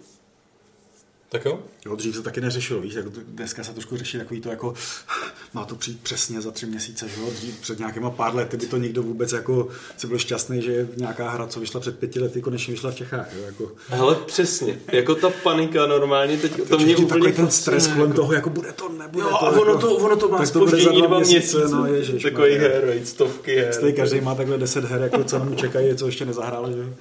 Tak 1.31 1.45
jo? 1.45 1.59
Jo, 1.85 1.95
dřív 1.95 2.15
se 2.15 2.21
taky 2.21 2.41
neřešilo, 2.41 2.81
víš, 2.81 2.93
jako 2.93 3.09
dneska 3.27 3.63
se 3.63 3.73
trošku 3.73 3.97
řeší 3.97 4.17
takový 4.17 4.41
to 4.41 4.49
jako, 4.49 4.73
má 5.53 5.65
to 5.65 5.75
přijít 5.75 5.99
přesně 6.03 6.41
za 6.41 6.51
tři 6.51 6.65
měsíce, 6.65 7.09
že 7.09 7.21
jo, 7.21 7.29
dřív 7.31 7.59
před 7.59 7.79
nějakýma 7.79 8.09
pár 8.09 8.35
lety 8.35 8.57
by 8.57 8.65
to 8.65 8.77
nikdo 8.77 9.03
vůbec 9.03 9.31
jako 9.31 9.67
si 9.97 10.07
byl 10.07 10.17
šťastný, 10.17 10.61
že 10.61 10.87
nějaká 10.97 11.29
hra, 11.29 11.47
co 11.47 11.59
vyšla 11.59 11.79
před 11.79 11.99
pěti 11.99 12.19
lety, 12.19 12.41
konečně 12.41 12.73
vyšla 12.73 12.91
v 12.91 12.95
Čechách, 12.95 13.33
jo, 13.35 13.43
jako. 13.45 13.71
Hele, 13.87 14.15
přesně, 14.25 14.79
jako 14.91 15.15
ta 15.15 15.29
panika 15.29 15.85
normálně, 15.85 16.37
teď 16.37 16.57
to, 16.57 16.65
to 16.65 16.77
mě 16.77 16.97
úplně 16.97 17.07
takový 17.07 17.33
ten 17.33 17.51
stres 17.51 17.87
kolem 17.87 18.01
jako... 18.01 18.13
toho, 18.13 18.33
jako 18.33 18.49
bude 18.49 18.73
to, 18.73 18.89
nebude 18.89 19.23
jo, 19.23 19.29
to. 19.29 19.45
a 19.45 19.49
ono 19.49 19.71
jako, 19.71 19.77
to, 19.77 19.95
ono 19.95 20.15
to 20.15 20.29
má 20.29 20.37
tak 20.37 20.51
to 20.51 20.59
bude 20.59 20.83
za 20.83 20.91
dva 20.91 21.17
měsíce, 21.17 21.57
měsíce 21.57 21.75
no, 21.75 21.85
ježiš, 21.85 22.23
takový 22.23 22.55
her, 22.55 23.01
stovky 23.03 23.55
her. 23.55 23.73
Stej, 23.73 23.93
každý 23.93 24.21
má 24.21 24.35
takhle 24.35 24.57
deset 24.57 24.85
her, 24.85 25.01
jako 25.01 25.23
co 25.23 25.39
nám 25.39 25.55
čekají, 25.55 25.95
co 25.95 26.05
ještě 26.05 26.25
nezahráli, 26.25 26.73
že 26.73 26.93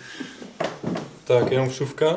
Tak, 1.25 1.53
jenom 1.53 1.69
vsuvka 1.69 2.17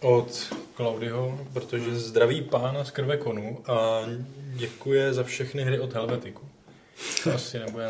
od 0.00 0.61
Claudio, 0.76 1.38
protože 1.52 1.96
zdraví 1.96 2.42
pána 2.42 2.84
z 2.84 2.90
krvekonu 2.90 3.58
a 3.66 4.00
děkuje 4.54 5.14
za 5.14 5.24
všechny 5.24 5.62
hry 5.62 5.80
od 5.80 5.94
Helvetiku. 5.94 6.48
To 7.24 7.34
asi 7.34 7.58
nebude, 7.58 7.86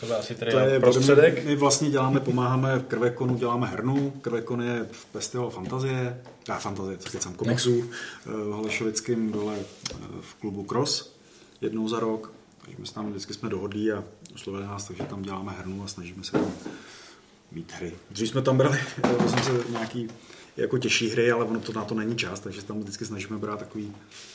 to 0.00 0.06
bude 0.06 0.18
asi 0.18 0.34
tady 0.34 0.50
to 0.50 0.58
je, 0.58 0.80
prostředek. 0.80 1.44
My 1.44 1.56
vlastně 1.56 1.90
děláme, 1.90 2.20
pomáháme 2.20 2.78
v 2.78 2.84
Krvekonu, 2.84 3.36
děláme 3.36 3.66
hernu. 3.66 4.10
Krvekon 4.10 4.62
je 4.62 4.86
festival 5.12 5.50
fantazie, 5.50 6.22
a 6.48 6.58
fantazie, 6.58 6.98
co 6.98 7.10
kecám, 7.10 7.34
komiksů, 7.34 7.84
eh, 7.84 8.30
v 8.30 8.50
Holešovickém 8.50 9.32
dole 9.32 9.54
eh, 9.58 9.96
v 10.20 10.34
klubu 10.34 10.64
Cross 10.64 11.16
jednou 11.60 11.88
za 11.88 12.00
rok. 12.00 12.32
Takže 12.62 12.76
my 12.78 12.86
se 12.86 12.94
tam 12.94 13.10
vždycky 13.10 13.34
jsme 13.34 13.48
dohodli 13.48 13.92
a 13.92 14.04
oslovili 14.34 14.66
nás, 14.66 14.84
takže 14.84 15.02
tam 15.02 15.22
děláme 15.22 15.52
hernu 15.52 15.84
a 15.84 15.86
snažíme 15.86 16.24
se 16.24 16.32
tam 16.32 16.52
mít 17.52 17.72
hry. 17.72 17.92
Dřív 18.10 18.28
jsme 18.28 18.42
tam 18.42 18.56
brali, 18.56 18.78
jsem 19.28 19.42
se 19.42 19.70
nějaký 19.70 20.08
jako 20.56 20.78
těžší 20.78 21.10
hry, 21.10 21.30
ale 21.30 21.44
ono 21.44 21.60
to 21.60 21.72
na 21.72 21.84
to 21.84 21.94
není 21.94 22.16
čas, 22.16 22.40
takže 22.40 22.62
tam 22.62 22.80
vždycky 22.80 23.04
snažíme 23.04 23.38
brát 23.38 23.58
takový 23.58 23.92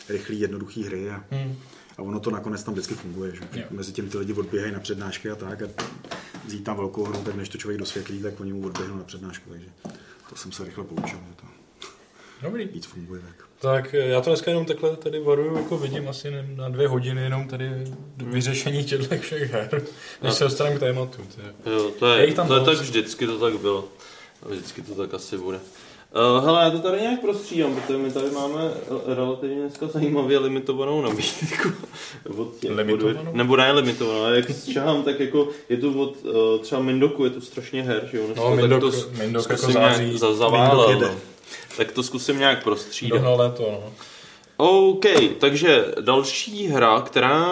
rychlý, 0.10 0.40
jednoduchý 0.40 0.84
hry 0.84 1.10
a, 1.10 1.24
hmm. 1.32 1.56
a 1.98 2.02
ono 2.02 2.20
to 2.20 2.32
nakonec 2.32 2.64
tam 2.64 2.74
vždycky 2.74 2.94
funguje, 2.94 3.36
že 3.36 3.42
jo. 3.54 3.66
mezi 3.72 3.92
tím 3.92 4.10
ty 4.10 4.18
lidi 4.18 4.34
odběhají 4.34 4.74
na 4.74 4.80
přednášky 4.80 5.30
a 5.30 5.36
tak 5.36 5.62
a 5.62 5.68
vzít 6.46 6.64
tam 6.64 6.78
velkou 6.78 7.04
hru, 7.04 7.24
tak 7.26 7.36
než 7.36 7.50
to 7.50 7.58
člověk 7.58 7.80
dosvětlí, 7.80 8.22
tak 8.22 8.40
oni 8.40 8.54
mu 8.54 8.66
odběhnou 8.66 8.98
na 8.98 9.04
přednášku, 9.04 9.50
takže 9.50 9.68
to 10.30 10.36
jsem 10.36 10.52
se 10.52 10.66
rychle 10.66 10.84
poučil, 10.84 11.20
že 11.30 11.36
to 11.36 11.48
Dobrý. 12.42 12.66
víc 12.66 12.86
funguje 12.86 13.22
tak. 13.22 13.48
Tak 13.60 13.94
eh, 13.94 13.98
já 13.98 14.22
to 14.22 14.30
dneska 14.30 14.52
jenom 14.52 14.66
takhle 14.66 14.96
tady 14.96 15.20
varuju, 15.20 15.58
jako 15.58 15.78
vidím 15.78 16.10
asi 16.10 16.32
na 16.56 16.70
dvě 16.70 16.88
hodiny 16.88 17.22
jenom 17.22 17.48
tady 17.48 17.70
vyřešení 18.18 18.84
těchto 18.84 19.18
všech 19.18 19.52
her, 19.52 19.84
než 20.24 20.34
se 20.34 20.44
dostaneme 20.44 20.76
k 20.76 20.80
tématu. 20.80 21.22
Jo, 21.66 21.92
to 22.00 22.08
je, 22.08 22.28
je 22.28 22.34
to 22.34 22.60
je 22.60 22.66
tak 22.66 22.78
vždycky 22.78 23.26
to 23.28 23.40
tak 23.40 23.60
bylo. 23.60 23.88
A 24.44 24.50
vždycky 24.50 24.82
to 24.82 24.96
tak 24.96 25.14
asi 25.14 25.38
bude. 25.38 25.60
Uh, 26.16 26.46
hele, 26.46 26.64
já 26.64 26.70
to 26.70 26.80
tady 26.80 27.02
nějak 27.02 27.22
prostřídám, 27.22 27.76
protože 27.76 27.98
my 27.98 28.12
tady 28.12 28.32
máme 28.32 28.72
relativně 29.06 29.56
dneska 29.56 29.88
zajímavě 29.88 30.40
limitovanou 30.40 31.02
nabídku. 31.02 31.70
od 32.38 32.56
těch, 32.60 32.72
limitovanou? 32.72 33.30
Od, 33.30 33.36
nebo 33.36 33.56
ne 33.56 33.72
limitovanou, 33.72 34.24
ale 34.24 34.36
jak 34.36 34.46
šahám, 34.74 35.04
tak 35.04 35.20
jako 35.20 35.50
je 35.70 35.78
to 35.78 35.92
od 35.92 36.16
uh, 36.24 36.62
třeba 36.62 36.82
Mindoku, 36.82 37.24
je 37.24 37.30
to 37.30 37.42
strašně 37.42 37.84
her, 37.84 38.10
že 38.12 38.18
jo? 38.18 38.24
No, 38.36 38.56
Mindok, 38.56 38.82
to 38.82 38.92
Mindok 39.18 39.50
jako 39.50 39.72
září. 39.72 40.18
Za, 40.18 40.34
zaválel, 40.34 41.00
no. 41.00 41.10
Tak 41.78 41.92
to 41.92 42.04
zkusím 42.04 42.40
nějak 42.40 42.64
prostřídat. 42.64 43.18
Dohnal 43.18 43.38
léto, 43.38 43.64
no. 43.72 43.94
OK, 44.58 45.06
takže 45.40 45.86
další 46.02 46.68
hra, 46.68 47.02
která 47.02 47.48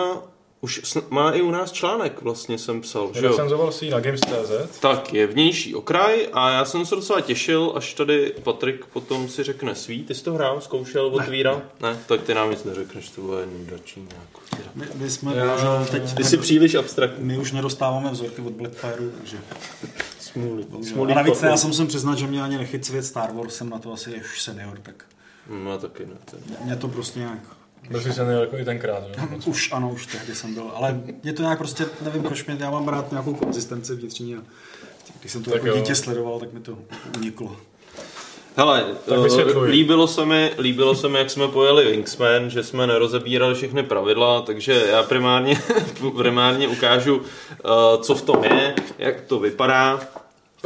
už 0.65 0.97
má 1.09 1.31
i 1.31 1.41
u 1.41 1.51
nás 1.51 1.71
článek, 1.71 2.21
vlastně 2.21 2.57
jsem 2.57 2.81
psal. 2.81 3.09
Že 3.13 3.21
Recenzoval 3.21 3.71
si 3.71 3.89
na 3.89 3.99
Games.cz. 3.99 4.79
Tak, 4.79 5.13
je 5.13 5.27
vnější 5.27 5.75
okraj 5.75 6.27
a 6.33 6.49
já 6.49 6.65
jsem 6.65 6.85
se 6.85 6.95
docela 6.95 7.21
těšil, 7.21 7.71
až 7.75 7.93
tady 7.93 8.33
Patrik 8.43 8.85
potom 8.85 9.29
si 9.29 9.43
řekne 9.43 9.75
svý. 9.75 10.03
Ty 10.03 10.15
jsi 10.15 10.23
to 10.23 10.33
hrál, 10.33 10.61
zkoušel, 10.61 11.05
otvíral? 11.05 11.61
Ne. 11.81 11.89
ne. 11.89 11.99
tak 12.05 12.21
ty 12.21 12.33
nám 12.33 12.51
nic 12.51 12.63
neřekneš, 12.63 13.09
to 13.09 13.21
bude 13.21 13.45
nudačí 13.45 13.99
nějakou. 13.99 14.39
My, 14.75 14.85
my 14.95 15.09
jsme 15.09 15.35
já, 15.35 15.85
teď... 15.91 16.15
Ty 16.15 16.23
jsi 16.23 16.37
příliš 16.37 16.75
abstraktní. 16.75 17.25
My 17.25 17.37
už 17.37 17.51
nedostáváme 17.51 18.11
vzorky 18.11 18.41
od 18.41 18.53
Blackfire, 18.53 19.09
takže... 19.17 19.37
Smůli. 20.19 20.65
Smůli 20.83 21.13
a 21.13 21.15
navíc 21.15 21.41
já 21.41 21.57
jsem 21.57 21.69
musím 21.69 21.87
přiznat, 21.87 22.17
že 22.17 22.27
mě 22.27 22.43
ani 22.43 22.57
nechyt 22.57 22.85
svět 22.85 23.03
Star 23.05 23.33
Wars, 23.33 23.55
jsem 23.55 23.69
na 23.69 23.79
to 23.79 23.93
asi 23.93 24.15
už 24.15 24.41
senior, 24.41 24.79
tak... 24.83 25.05
No, 25.49 25.77
taky 25.77 26.05
ne. 26.05 26.15
Mě 26.63 26.75
to 26.75 26.87
prostě 26.87 27.19
nějak 27.19 27.39
byl 27.89 28.01
jsi 28.01 28.13
senior 28.13 28.41
jako 28.41 28.57
i 28.57 28.65
tenkrát, 28.65 29.03
jo? 29.07 29.27
Už 29.45 29.71
ano, 29.71 29.89
už 29.89 30.05
tehdy 30.05 30.35
jsem 30.35 30.53
byl, 30.53 30.71
ale 30.75 31.01
je 31.23 31.33
to 31.33 31.41
nějak 31.41 31.57
prostě, 31.57 31.85
nevím 32.01 32.23
proč 32.23 32.45
mě, 32.45 32.57
já 32.59 32.71
mám 32.71 32.87
rád 32.87 33.11
nějakou 33.11 33.33
konzistenci 33.33 33.95
vnitřní 33.95 34.35
a 34.35 34.39
když 35.19 35.31
jsem 35.31 35.43
to 35.43 35.51
tak 35.51 35.63
jako 35.63 35.67
jo. 35.67 35.75
dítě 35.75 35.95
sledoval, 35.95 36.39
tak 36.39 36.53
mi 36.53 36.59
to 36.59 36.77
uniklo. 37.17 37.57
Hele, 38.57 38.85
uh, 39.07 39.63
líbilo 39.63 40.07
se, 40.07 40.25
mi, 40.25 40.51
líbilo 40.57 40.95
se 40.95 41.09
mi, 41.09 41.17
jak 41.17 41.29
jsme 41.29 41.47
pojeli 41.47 41.91
Wingsman, 41.91 42.49
že 42.49 42.63
jsme 42.63 42.87
nerozebírali 42.87 43.55
všechny 43.55 43.83
pravidla, 43.83 44.41
takže 44.41 44.85
já 44.91 45.03
primárně, 45.03 45.61
primárně 46.17 46.67
ukážu, 46.67 47.17
uh, 47.17 47.23
co 48.01 48.15
v 48.15 48.21
tom 48.21 48.43
je, 48.43 48.75
jak 48.97 49.21
to 49.21 49.39
vypadá. 49.39 49.99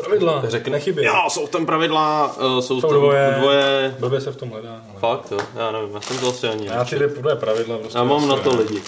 Pravidla, 0.02 0.44
řekne 0.48 0.72
nechybě. 0.72 1.06
Jo, 1.06 1.14
jsou 1.28 1.48
tam 1.48 1.66
pravidla, 1.66 2.36
uh, 2.38 2.60
jsou, 2.60 2.82
jsou 2.82 2.88
tam 2.88 3.00
dvoje, 3.00 3.36
dvoje. 3.38 3.96
Blbě 4.00 4.22
se 4.22 4.32
v 4.32 4.36
tom 4.36 4.50
hledá. 4.50 4.82
Ale... 4.90 5.00
Fakt 5.00 5.32
jo, 5.32 5.40
já 5.56 5.72
nevím, 5.72 5.96
já 5.96 6.02
jsem 6.02 6.18
to 6.18 6.30
asi 6.30 6.48
ani 6.48 6.68
Já 6.68 6.86
ty 6.86 6.96
dvě 6.96 7.36
pravidla 7.36 7.78
prostě. 7.78 7.98
Já 7.98 8.04
mám 8.04 8.28
na 8.28 8.36
to 8.36 8.56
lidi. 8.56 8.82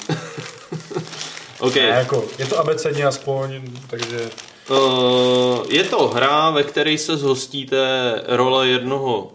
OK. 1.59 1.75
Ne, 1.75 1.81
jako, 1.81 2.23
je 2.39 2.45
to 2.45 2.59
abecedně 2.59 3.05
aspoň, 3.05 3.61
takže... 3.89 4.29
Uh, 4.69 5.65
je 5.69 5.83
to 5.83 6.07
hra, 6.07 6.49
ve 6.49 6.63
které 6.63 6.97
se 6.97 7.17
zhostíte 7.17 8.13
role 8.27 8.67
jednoho 8.67 9.31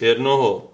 jednoho 0.00 0.69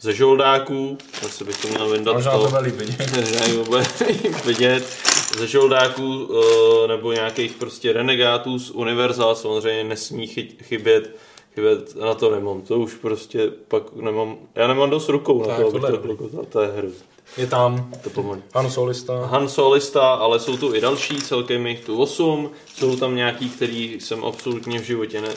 ze 0.00 0.12
žoldáků, 0.14 0.98
zase 1.22 1.44
bych 1.44 1.62
to 1.62 1.68
měl 1.68 1.88
vyndat 1.90 2.14
Možná 2.14 2.32
to 2.38 2.48
byli 2.48 2.70
vidět. 2.70 3.10
vidět, 4.44 4.96
ze 5.38 5.46
žoldáků 5.46 6.24
uh, 6.24 6.88
nebo 6.88 7.12
nějakých 7.12 7.52
prostě 7.52 7.92
renegátů 7.92 8.58
z 8.58 8.70
univerza 8.70 9.34
samozřejmě 9.34 9.84
nesmí 9.84 10.26
chy- 10.26 10.56
chybět 10.62 11.16
chybět, 11.54 11.96
na 11.96 12.14
to 12.14 12.30
nemám, 12.30 12.60
to 12.62 12.78
už 12.78 12.94
prostě 12.94 13.50
pak 13.68 13.96
nemám, 13.96 14.36
já 14.54 14.66
nemám 14.66 14.90
dost 14.90 15.08
rukou 15.08 15.40
na 15.40 15.46
Tak, 15.46 15.56
to, 15.60 15.66
abych 15.68 15.80
to, 15.82 15.90
dobrý. 15.90 16.16
to, 16.16 16.44
to 16.44 16.60
je 16.60 16.68
hru. 16.68 16.92
Je 17.36 17.46
tam 17.46 17.90
To. 18.14 18.36
Han 18.54 18.70
Solista. 18.70 19.26
Han 19.26 19.48
Solista, 19.48 20.14
ale 20.14 20.40
jsou 20.40 20.56
tu 20.56 20.74
i 20.74 20.80
další, 20.80 21.16
celkem 21.16 21.66
jich 21.66 21.84
tu 21.84 22.02
8. 22.02 22.50
Jsou 22.74 22.96
tam 22.96 23.16
nějaký, 23.16 23.50
který 23.50 24.00
jsem 24.00 24.24
absolutně 24.24 24.78
v 24.80 24.82
životě 24.84 25.20
ne, 25.20 25.28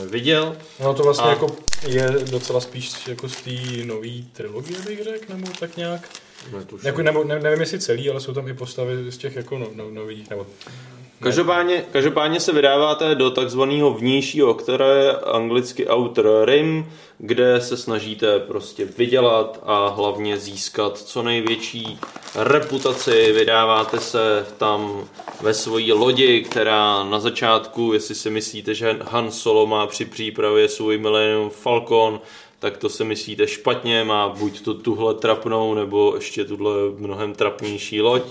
neviděl. 0.00 0.56
No 0.80 0.94
to 0.94 1.02
vlastně 1.02 1.26
A- 1.26 1.30
jako 1.30 1.46
je 1.86 2.10
docela 2.30 2.60
spíš 2.60 3.06
jako 3.06 3.28
z 3.28 3.36
té 3.36 3.84
nové 3.84 4.08
trilogie, 4.32 4.78
bych 4.80 5.04
řekl, 5.04 5.32
nebo 5.36 5.52
tak 5.60 5.76
nějak. 5.76 6.08
Netuším. 6.52 6.86
Jako, 6.86 7.02
nebo, 7.02 7.24
ne, 7.24 7.38
nevím 7.40 7.60
jestli 7.60 7.78
celý, 7.80 8.10
ale 8.10 8.20
jsou 8.20 8.34
tam 8.34 8.48
i 8.48 8.54
postavy 8.54 9.10
z 9.12 9.16
těch 9.18 9.36
jako 9.36 9.58
no, 9.58 9.66
no, 9.74 9.90
nových, 9.90 10.30
nebo 10.30 10.46
Každopádně, 11.22 11.84
každopádně 11.92 12.40
se 12.40 12.52
vydáváte 12.52 13.14
do 13.14 13.30
takzvaného 13.30 13.94
vnějšího, 13.94 14.54
které 14.54 15.04
je 15.04 15.16
anglicky 15.16 15.90
Outer 15.90 16.26
Rim, 16.44 16.92
kde 17.18 17.60
se 17.60 17.76
snažíte 17.76 18.38
prostě 18.38 18.84
vydělat 18.84 19.60
a 19.62 19.88
hlavně 19.88 20.38
získat 20.38 20.98
co 20.98 21.22
největší 21.22 21.98
reputaci. 22.34 23.32
Vydáváte 23.32 24.00
se 24.00 24.46
tam 24.58 25.08
ve 25.40 25.54
svojí 25.54 25.92
lodi, 25.92 26.42
která 26.42 27.04
na 27.04 27.20
začátku, 27.20 27.92
jestli 27.92 28.14
si 28.14 28.30
myslíte, 28.30 28.74
že 28.74 28.98
Han 29.02 29.30
Solo 29.30 29.66
má 29.66 29.86
při 29.86 30.04
přípravě 30.04 30.68
svůj 30.68 30.98
Millennium 30.98 31.50
Falcon, 31.50 32.20
tak 32.58 32.76
to 32.76 32.88
si 32.88 33.04
myslíte 33.04 33.46
špatně, 33.46 34.04
má 34.04 34.28
buď 34.28 34.60
to 34.60 34.74
tuhle 34.74 35.14
trapnou, 35.14 35.74
nebo 35.74 36.14
ještě 36.14 36.44
tuhle 36.44 36.72
mnohem 36.98 37.34
trapnější 37.34 38.00
loď 38.00 38.22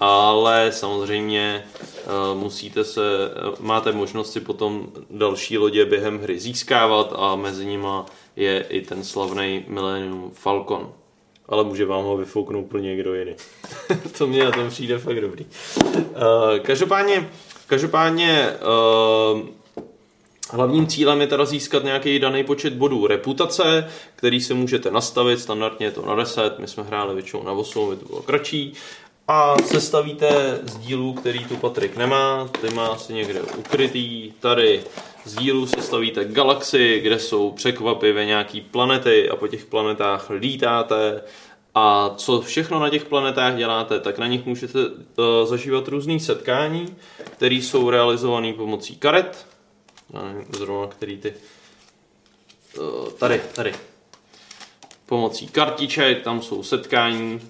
ale 0.00 0.72
samozřejmě 0.72 1.64
eh, 1.64 2.08
musíte 2.34 2.84
se, 2.84 3.02
eh, 3.02 3.56
máte 3.60 3.92
možnost 3.92 4.32
si 4.32 4.40
potom 4.40 4.88
další 5.10 5.58
lodě 5.58 5.84
během 5.84 6.18
hry 6.18 6.38
získávat 6.38 7.12
a 7.16 7.36
mezi 7.36 7.66
nima 7.66 8.06
je 8.36 8.66
i 8.68 8.80
ten 8.82 9.04
slavný 9.04 9.64
Millennium 9.68 10.30
Falcon. 10.34 10.92
Ale 11.48 11.64
může 11.64 11.84
vám 11.84 12.04
ho 12.04 12.16
vyfouknout 12.16 12.64
úplně 12.64 12.88
někdo 12.88 13.14
jiný. 13.14 13.34
to 14.18 14.26
mě 14.26 14.44
na 14.44 14.50
tom 14.50 14.68
přijde 14.68 14.98
fakt 14.98 15.20
dobrý. 15.20 15.46
Eh, 15.84 16.58
Každopádně, 16.58 17.30
každopádně 17.66 18.52
Hlavním 20.50 20.86
cílem 20.86 21.20
je 21.20 21.26
teda 21.26 21.44
získat 21.44 21.84
nějaký 21.84 22.18
daný 22.18 22.44
počet 22.44 22.72
bodů 22.72 23.06
reputace, 23.06 23.90
který 24.16 24.40
se 24.40 24.54
můžete 24.54 24.90
nastavit, 24.90 25.40
standardně 25.40 25.86
je 25.86 25.90
to 25.90 26.06
na 26.06 26.14
10, 26.14 26.58
my 26.58 26.68
jsme 26.68 26.82
hráli 26.82 27.14
většinou 27.14 27.42
na 27.42 27.52
8, 27.52 27.96
to 27.96 28.06
bylo 28.06 28.22
kratší. 28.22 28.72
A 29.30 29.56
sestavíte 29.62 30.60
z 30.62 30.76
dílů, 30.76 31.12
který 31.12 31.44
tu 31.44 31.56
Patrik 31.56 31.96
nemá, 31.96 32.48
ty 32.60 32.70
má 32.74 32.86
asi 32.86 33.14
někde 33.14 33.42
ukrytý, 33.42 34.32
tady 34.40 34.84
z 35.24 35.36
dílů 35.36 35.66
sestavíte 35.66 36.24
galaxii, 36.24 37.00
kde 37.00 37.18
jsou 37.18 37.52
překvapivě 37.52 38.24
nějaký 38.24 38.60
planety 38.60 39.30
a 39.30 39.36
po 39.36 39.48
těch 39.48 39.64
planetách 39.64 40.30
lítáte. 40.30 41.22
A 41.74 42.14
co 42.16 42.40
všechno 42.40 42.78
na 42.78 42.90
těch 42.90 43.04
planetách 43.04 43.56
děláte, 43.56 44.00
tak 44.00 44.18
na 44.18 44.26
nich 44.26 44.46
můžete 44.46 44.78
uh, 44.78 44.94
zažívat 45.44 45.88
různý 45.88 46.20
setkání, 46.20 46.96
které 47.24 47.54
jsou 47.54 47.90
realizované 47.90 48.52
pomocí 48.52 48.96
karet, 48.96 49.46
zrovna 50.56 50.86
který 50.86 51.18
ty, 51.18 51.34
uh, 52.78 53.10
tady, 53.10 53.40
tady, 53.54 53.74
pomocí 55.06 55.46
kartiček, 55.46 56.22
tam 56.22 56.42
jsou 56.42 56.62
setkání, 56.62 57.40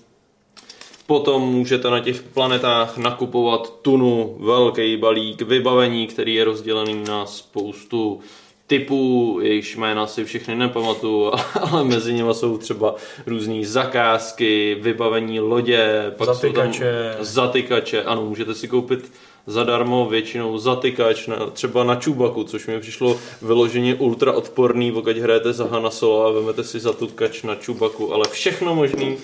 Potom 1.09 1.43
můžete 1.43 1.91
na 1.91 2.01
těch 2.01 2.23
planetách 2.23 2.97
nakupovat 2.97 3.75
tunu, 3.83 4.37
velký 4.41 4.97
balík 4.97 5.43
vybavení, 5.43 6.07
který 6.07 6.35
je 6.35 6.45
rozdělený 6.45 7.05
na 7.09 7.27
spoustu 7.27 8.21
typů, 8.67 9.39
jejichž 9.43 9.77
jména 9.77 10.07
si 10.07 10.25
všechny 10.25 10.55
nepamatuju, 10.55 11.33
ale 11.61 11.85
mezi 11.85 12.15
nimi 12.15 12.35
jsou 12.35 12.59
třeba 12.59 12.95
různé 13.27 13.67
zakázky, 13.67 14.77
vybavení 14.81 15.41
lodě, 15.41 16.13
pak 16.17 16.27
Zatykače. 16.27 16.79
jsou 16.79 17.17
tam 17.17 17.25
zatykače, 17.25 18.03
ano, 18.03 18.25
můžete 18.25 18.55
si 18.55 18.69
koupit 18.69 19.13
zadarmo 19.47 20.07
většinou 20.07 20.59
zatykač, 20.59 21.27
na, 21.27 21.37
třeba 21.37 21.85
na 21.85 21.95
čubaku, 21.95 22.45
což 22.45 22.67
mi 22.67 22.81
přišlo 22.81 23.19
vyloženě 23.43 23.95
ultra 23.95 24.33
odporný, 24.33 24.93
pokud 24.93 25.17
hrajete 25.17 25.53
za 25.53 25.67
Hana 25.67 25.91
Solo 25.91 26.27
a 26.27 26.31
vezmete 26.31 26.65
si 26.65 26.81
zatykač 26.81 27.43
na 27.43 27.55
čubaku, 27.55 28.15
ale 28.15 28.25
všechno 28.31 28.75
možný 28.75 29.17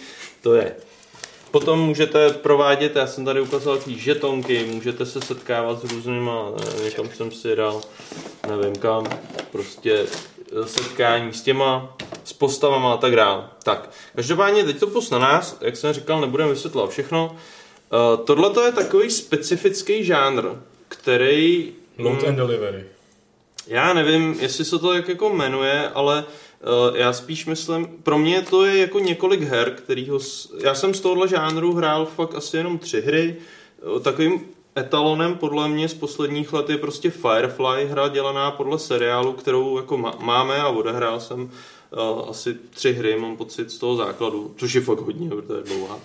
to 0.42 0.54
je. 0.54 0.76
Potom 1.54 1.80
můžete 1.80 2.30
provádět, 2.30 2.96
já 2.96 3.06
jsem 3.06 3.24
tady 3.24 3.40
ukazoval 3.40 3.78
takový 3.78 3.98
žetonky, 3.98 4.64
můžete 4.64 5.06
se 5.06 5.20
setkávat 5.20 5.80
s 5.80 5.92
různýma, 5.92 6.52
nevím, 6.64 6.84
někam 6.84 7.08
jsem 7.08 7.30
si 7.30 7.56
dal, 7.56 7.80
nevím 8.48 8.76
kam, 8.76 9.06
prostě 9.52 10.06
eh, 10.62 10.66
setkání 10.66 11.32
s 11.32 11.42
těma, 11.42 11.96
s 12.24 12.32
postavama 12.32 12.94
a 12.94 12.96
tak 12.96 13.16
dále. 13.16 13.44
Tak, 13.62 13.90
každopádně 14.16 14.64
teď 14.64 14.78
to 14.78 14.86
pust 14.86 15.12
na 15.12 15.18
nás, 15.18 15.58
jak 15.60 15.76
jsem 15.76 15.92
říkal, 15.92 16.20
nebudeme 16.20 16.50
vysvětlovat 16.50 16.90
všechno. 16.90 17.36
Tohle 18.24 18.50
to 18.50 18.64
je 18.64 18.72
takový 18.72 19.10
specifický 19.10 20.04
žánr, 20.04 20.42
který... 20.88 21.72
Load 21.98 22.22
mm, 22.22 22.28
and 22.28 22.36
Delivery. 22.36 22.84
já 23.66 23.92
nevím, 23.92 24.36
jestli 24.40 24.64
se 24.64 24.78
to 24.78 24.88
tak 24.88 25.08
jako 25.08 25.30
jmenuje, 25.30 25.90
ale 25.94 26.18
uh, 26.18 26.43
já 26.94 27.12
spíš 27.12 27.46
myslím, 27.46 27.86
pro 28.02 28.18
mě 28.18 28.42
to 28.42 28.64
je 28.64 28.78
jako 28.78 28.98
několik 28.98 29.40
her, 29.40 29.70
kterýho, 29.70 30.18
já 30.64 30.74
jsem 30.74 30.94
z 30.94 31.00
tohohle 31.00 31.28
žánru 31.28 31.72
hrál 31.72 32.06
fakt 32.06 32.34
asi 32.34 32.56
jenom 32.56 32.78
tři 32.78 33.00
hry, 33.00 33.36
Uh, 33.92 34.00
takovým 34.00 34.40
etalonem 34.78 35.34
podle 35.34 35.68
mě 35.68 35.88
z 35.88 35.94
posledních 35.94 36.52
let 36.52 36.70
je 36.70 36.78
prostě 36.78 37.10
Firefly, 37.10 37.86
hra 37.86 38.08
dělaná 38.08 38.50
podle 38.50 38.78
seriálu, 38.78 39.32
kterou 39.32 39.76
jako 39.76 39.98
má- 39.98 40.16
máme 40.20 40.56
a 40.56 40.68
odehrál 40.68 41.20
jsem 41.20 41.42
uh, 41.42 41.50
asi 42.30 42.56
tři 42.70 42.92
hry, 42.92 43.16
mám 43.16 43.36
pocit, 43.36 43.70
z 43.70 43.78
toho 43.78 43.96
základu, 43.96 44.54
což 44.56 44.74
je 44.74 44.80
fakt 44.80 44.98
hodně, 44.98 45.28
protože 45.28 45.58
je 45.58 45.76
dlouhá. 45.76 45.98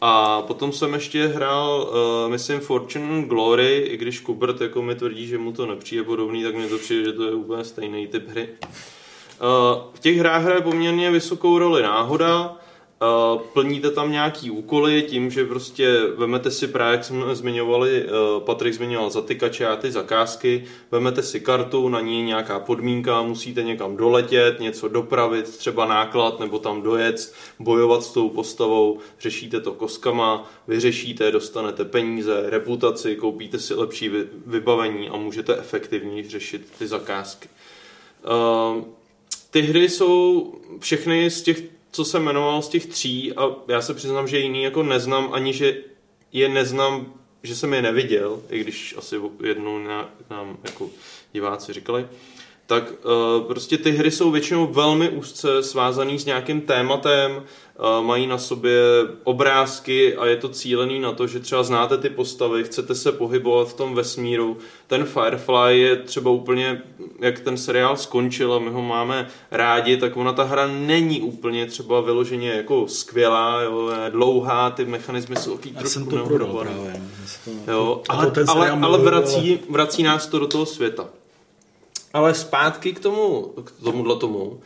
A 0.00 0.42
potom 0.42 0.72
jsem 0.72 0.94
ještě 0.94 1.26
hrál, 1.26 1.90
uh, 2.24 2.30
myslím, 2.30 2.60
Fortune 2.60 3.22
Glory, 3.22 3.78
i 3.78 3.96
když 3.96 4.20
Kubert 4.20 4.60
jako 4.60 4.82
mi 4.82 4.94
tvrdí, 4.94 5.26
že 5.26 5.38
mu 5.38 5.52
to 5.52 5.66
nepřijde 5.66 6.02
podobný, 6.02 6.42
tak 6.42 6.56
mi 6.56 6.68
to 6.68 6.78
přijde, 6.78 7.04
že 7.04 7.12
to 7.12 7.24
je 7.24 7.34
úplně 7.34 7.64
stejný 7.64 8.06
typ 8.06 8.28
hry. 8.28 8.48
Uh, 9.40 9.82
v 9.94 10.00
těch 10.00 10.18
hrách 10.18 10.42
hraje 10.42 10.60
poměrně 10.60 11.10
vysokou 11.10 11.58
roli 11.58 11.82
náhoda, 11.82 12.56
uh, 13.02 13.40
plníte 13.40 13.90
tam 13.90 14.12
nějaký 14.12 14.50
úkoly 14.50 15.02
tím, 15.02 15.30
že 15.30 15.44
prostě 15.44 16.00
vemete 16.16 16.50
si 16.50 16.68
právě, 16.68 16.92
jak 16.92 17.04
jsme 17.04 17.34
zmiňovali, 17.34 18.04
uh, 18.04 18.42
Patrik 18.42 18.74
zmiňoval 18.74 19.10
zatykače 19.10 19.66
a 19.66 19.76
ty 19.76 19.90
zakázky, 19.92 20.64
vemete 20.90 21.22
si 21.22 21.40
kartu, 21.40 21.88
na 21.88 22.00
ní 22.00 22.22
nějaká 22.22 22.60
podmínka, 22.60 23.22
musíte 23.22 23.62
někam 23.62 23.96
doletět, 23.96 24.60
něco 24.60 24.88
dopravit, 24.88 25.56
třeba 25.58 25.86
náklad 25.86 26.40
nebo 26.40 26.58
tam 26.58 26.82
dojet, 26.82 27.34
bojovat 27.58 28.02
s 28.02 28.12
tou 28.12 28.28
postavou, 28.28 28.98
řešíte 29.20 29.60
to 29.60 29.72
koskama, 29.72 30.50
vyřešíte, 30.68 31.30
dostanete 31.30 31.84
peníze, 31.84 32.42
reputaci, 32.46 33.16
koupíte 33.16 33.58
si 33.58 33.74
lepší 33.74 34.08
vy- 34.08 34.26
vybavení 34.46 35.08
a 35.08 35.16
můžete 35.16 35.56
efektivně 35.56 36.28
řešit 36.28 36.72
ty 36.78 36.86
zakázky. 36.86 37.48
Uh, 38.24 38.99
ty 39.50 39.62
hry 39.62 39.88
jsou 39.88 40.54
všechny 40.78 41.30
z 41.30 41.42
těch, 41.42 41.62
co 41.90 42.04
jsem 42.04 42.22
jmenoval, 42.22 42.62
z 42.62 42.68
těch 42.68 42.86
tří 42.86 43.32
a 43.32 43.50
já 43.68 43.82
se 43.82 43.94
přiznám, 43.94 44.28
že 44.28 44.38
jiný 44.38 44.62
jako 44.62 44.82
neznám, 44.82 45.28
ani 45.32 45.52
že 45.52 45.76
je 46.32 46.48
neznám, 46.48 47.14
že 47.42 47.56
jsem 47.56 47.74
je 47.74 47.82
neviděl, 47.82 48.42
i 48.50 48.60
když 48.60 48.94
asi 48.98 49.16
jednou 49.44 49.78
nám 50.30 50.58
jako 50.64 50.90
diváci 51.32 51.72
říkali, 51.72 52.06
tak 52.66 52.92
uh, 52.92 53.46
prostě 53.46 53.78
ty 53.78 53.90
hry 53.90 54.10
jsou 54.10 54.30
většinou 54.30 54.66
velmi 54.66 55.08
úzce 55.08 55.62
svázaný 55.62 56.18
s 56.18 56.24
nějakým 56.24 56.60
tématem, 56.60 57.44
mají 58.02 58.26
na 58.26 58.38
sobě 58.38 58.80
obrázky 59.24 60.16
a 60.16 60.26
je 60.26 60.36
to 60.36 60.48
cílený 60.48 61.00
na 61.00 61.12
to, 61.12 61.26
že 61.26 61.40
třeba 61.40 61.62
znáte 61.62 61.98
ty 61.98 62.10
postavy, 62.10 62.64
chcete 62.64 62.94
se 62.94 63.12
pohybovat 63.12 63.68
v 63.68 63.74
tom 63.74 63.94
vesmíru. 63.94 64.56
Ten 64.86 65.04
Firefly 65.04 65.80
je 65.80 65.96
třeba 65.96 66.30
úplně, 66.30 66.82
jak 67.20 67.40
ten 67.40 67.56
seriál 67.56 67.96
skončil 67.96 68.54
a 68.54 68.58
my 68.58 68.70
ho 68.70 68.82
máme 68.82 69.28
rádi, 69.50 69.96
tak 69.96 70.16
ona 70.16 70.32
ta 70.32 70.44
hra 70.44 70.66
není 70.66 71.20
úplně 71.20 71.66
třeba 71.66 72.00
vyloženě 72.00 72.50
jako 72.50 72.88
skvělá, 72.88 73.62
jo, 73.62 73.90
dlouhá, 74.10 74.70
ty 74.70 74.84
mechanismy 74.84 75.36
jsou 75.36 75.56
takový 75.56 75.74
Já 75.74 75.84
jsem 75.88 76.06
trošku 76.06 76.28
to 76.28 76.34
prodal 76.34 76.56
právě. 76.56 77.02
To- 77.44 77.72
Jo, 77.72 78.02
A 78.08 78.12
ale, 78.12 78.26
to 78.26 78.30
ten 78.30 78.44
ale, 78.50 78.70
ale 78.70 78.98
vrací, 78.98 79.58
vrací 79.70 80.02
nás 80.02 80.26
to 80.26 80.38
do 80.38 80.46
toho 80.46 80.66
světa. 80.66 81.08
Ale 82.12 82.34
zpátky 82.34 82.92
k 82.92 83.00
tomu, 83.00 83.42
k 83.64 83.72
tomuhle 83.84 84.16
tomu. 84.16 84.60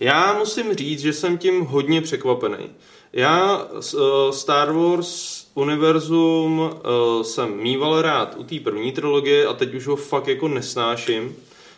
Já 0.00 0.38
musím 0.38 0.74
říct, 0.74 1.00
že 1.00 1.12
jsem 1.12 1.38
tím 1.38 1.60
hodně 1.60 2.00
překvapený. 2.00 2.70
Já 3.12 3.64
uh, 3.64 3.80
Star 4.30 4.72
Wars 4.72 5.46
univerzum 5.54 6.58
uh, 6.58 7.22
jsem 7.22 7.56
mýval 7.56 8.02
rád 8.02 8.34
u 8.38 8.44
té 8.44 8.60
první 8.60 8.92
trilogie 8.92 9.46
a 9.46 9.52
teď 9.52 9.74
už 9.74 9.86
ho 9.86 9.96
fakt 9.96 10.28
jako 10.28 10.48
nesnáším. 10.48 11.36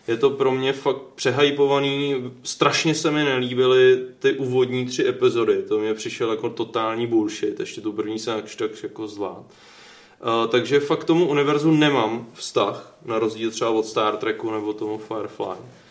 Je 0.08 0.16
to 0.16 0.30
pro 0.30 0.52
mě 0.52 0.72
fakt 0.72 1.02
přehypovaný, 1.14 2.30
strašně 2.42 2.94
se 2.94 3.10
mi 3.10 3.24
nelíbily 3.24 4.00
ty 4.18 4.32
úvodní 4.32 4.86
tři 4.86 5.08
epizody, 5.08 5.62
to 5.62 5.78
mě 5.78 5.94
přišel 5.94 6.30
jako 6.30 6.50
totální 6.50 7.06
bullshit, 7.06 7.60
ještě 7.60 7.80
tu 7.80 7.92
první 7.92 8.18
jsem 8.18 8.36
jakž 8.36 8.56
tak 8.56 8.70
jako 8.82 9.08
zvlád. 9.08 9.38
Uh, 9.38 10.50
takže 10.50 10.80
fakt 10.80 11.04
tomu 11.04 11.28
univerzu 11.28 11.70
nemám 11.70 12.26
vztah, 12.32 12.94
na 13.04 13.18
rozdíl 13.18 13.50
třeba 13.50 13.70
od 13.70 13.86
Star 13.86 14.16
Treku 14.16 14.50
nebo 14.50 14.72
tomu 14.72 14.98
Firefly. 14.98 15.81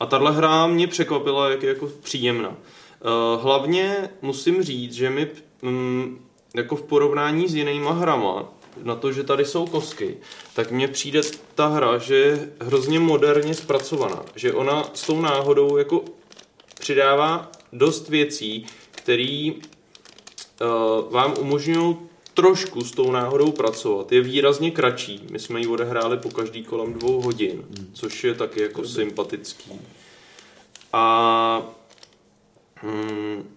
A 0.00 0.06
tahle 0.06 0.32
hra 0.32 0.66
mě 0.66 0.86
překvapila, 0.86 1.50
jak 1.50 1.62
je 1.62 1.68
jako 1.68 1.88
příjemná. 2.02 2.48
Uh, 2.48 3.42
hlavně 3.42 4.10
musím 4.22 4.62
říct, 4.62 4.92
že 4.92 5.10
mi 5.10 5.28
mm, 5.62 6.26
jako 6.54 6.76
v 6.76 6.82
porovnání 6.82 7.48
s 7.48 7.54
jinýma 7.54 7.92
hrama, 7.92 8.52
na 8.82 8.94
to, 8.94 9.12
že 9.12 9.24
tady 9.24 9.44
jsou 9.44 9.66
kosky, 9.66 10.16
tak 10.54 10.70
mně 10.70 10.88
přijde 10.88 11.20
ta 11.54 11.66
hra, 11.66 11.98
že 11.98 12.14
je 12.14 12.52
hrozně 12.60 13.00
moderně 13.00 13.54
zpracovaná. 13.54 14.22
Že 14.34 14.52
ona 14.52 14.84
s 14.94 15.06
tou 15.06 15.20
náhodou 15.20 15.76
jako 15.76 16.04
přidává 16.80 17.50
dost 17.72 18.08
věcí, 18.08 18.66
které 18.90 19.50
uh, 19.50 21.12
vám 21.12 21.34
umožňují 21.38 21.96
trošku 22.34 22.84
s 22.84 22.90
tou 22.90 23.10
náhodou 23.10 23.52
pracovat. 23.52 24.12
Je 24.12 24.20
výrazně 24.20 24.70
kratší. 24.70 25.20
My 25.30 25.38
jsme 25.38 25.60
ji 25.60 25.66
odehráli 25.66 26.16
po 26.16 26.30
každý 26.30 26.62
kolem 26.62 26.92
dvou 26.92 27.20
hodin, 27.20 27.64
což 27.92 28.24
je 28.24 28.34
taky 28.34 28.62
jako 28.62 28.84
sympatický. 28.84 29.80
A 30.92 31.62
hmm, 32.74 33.50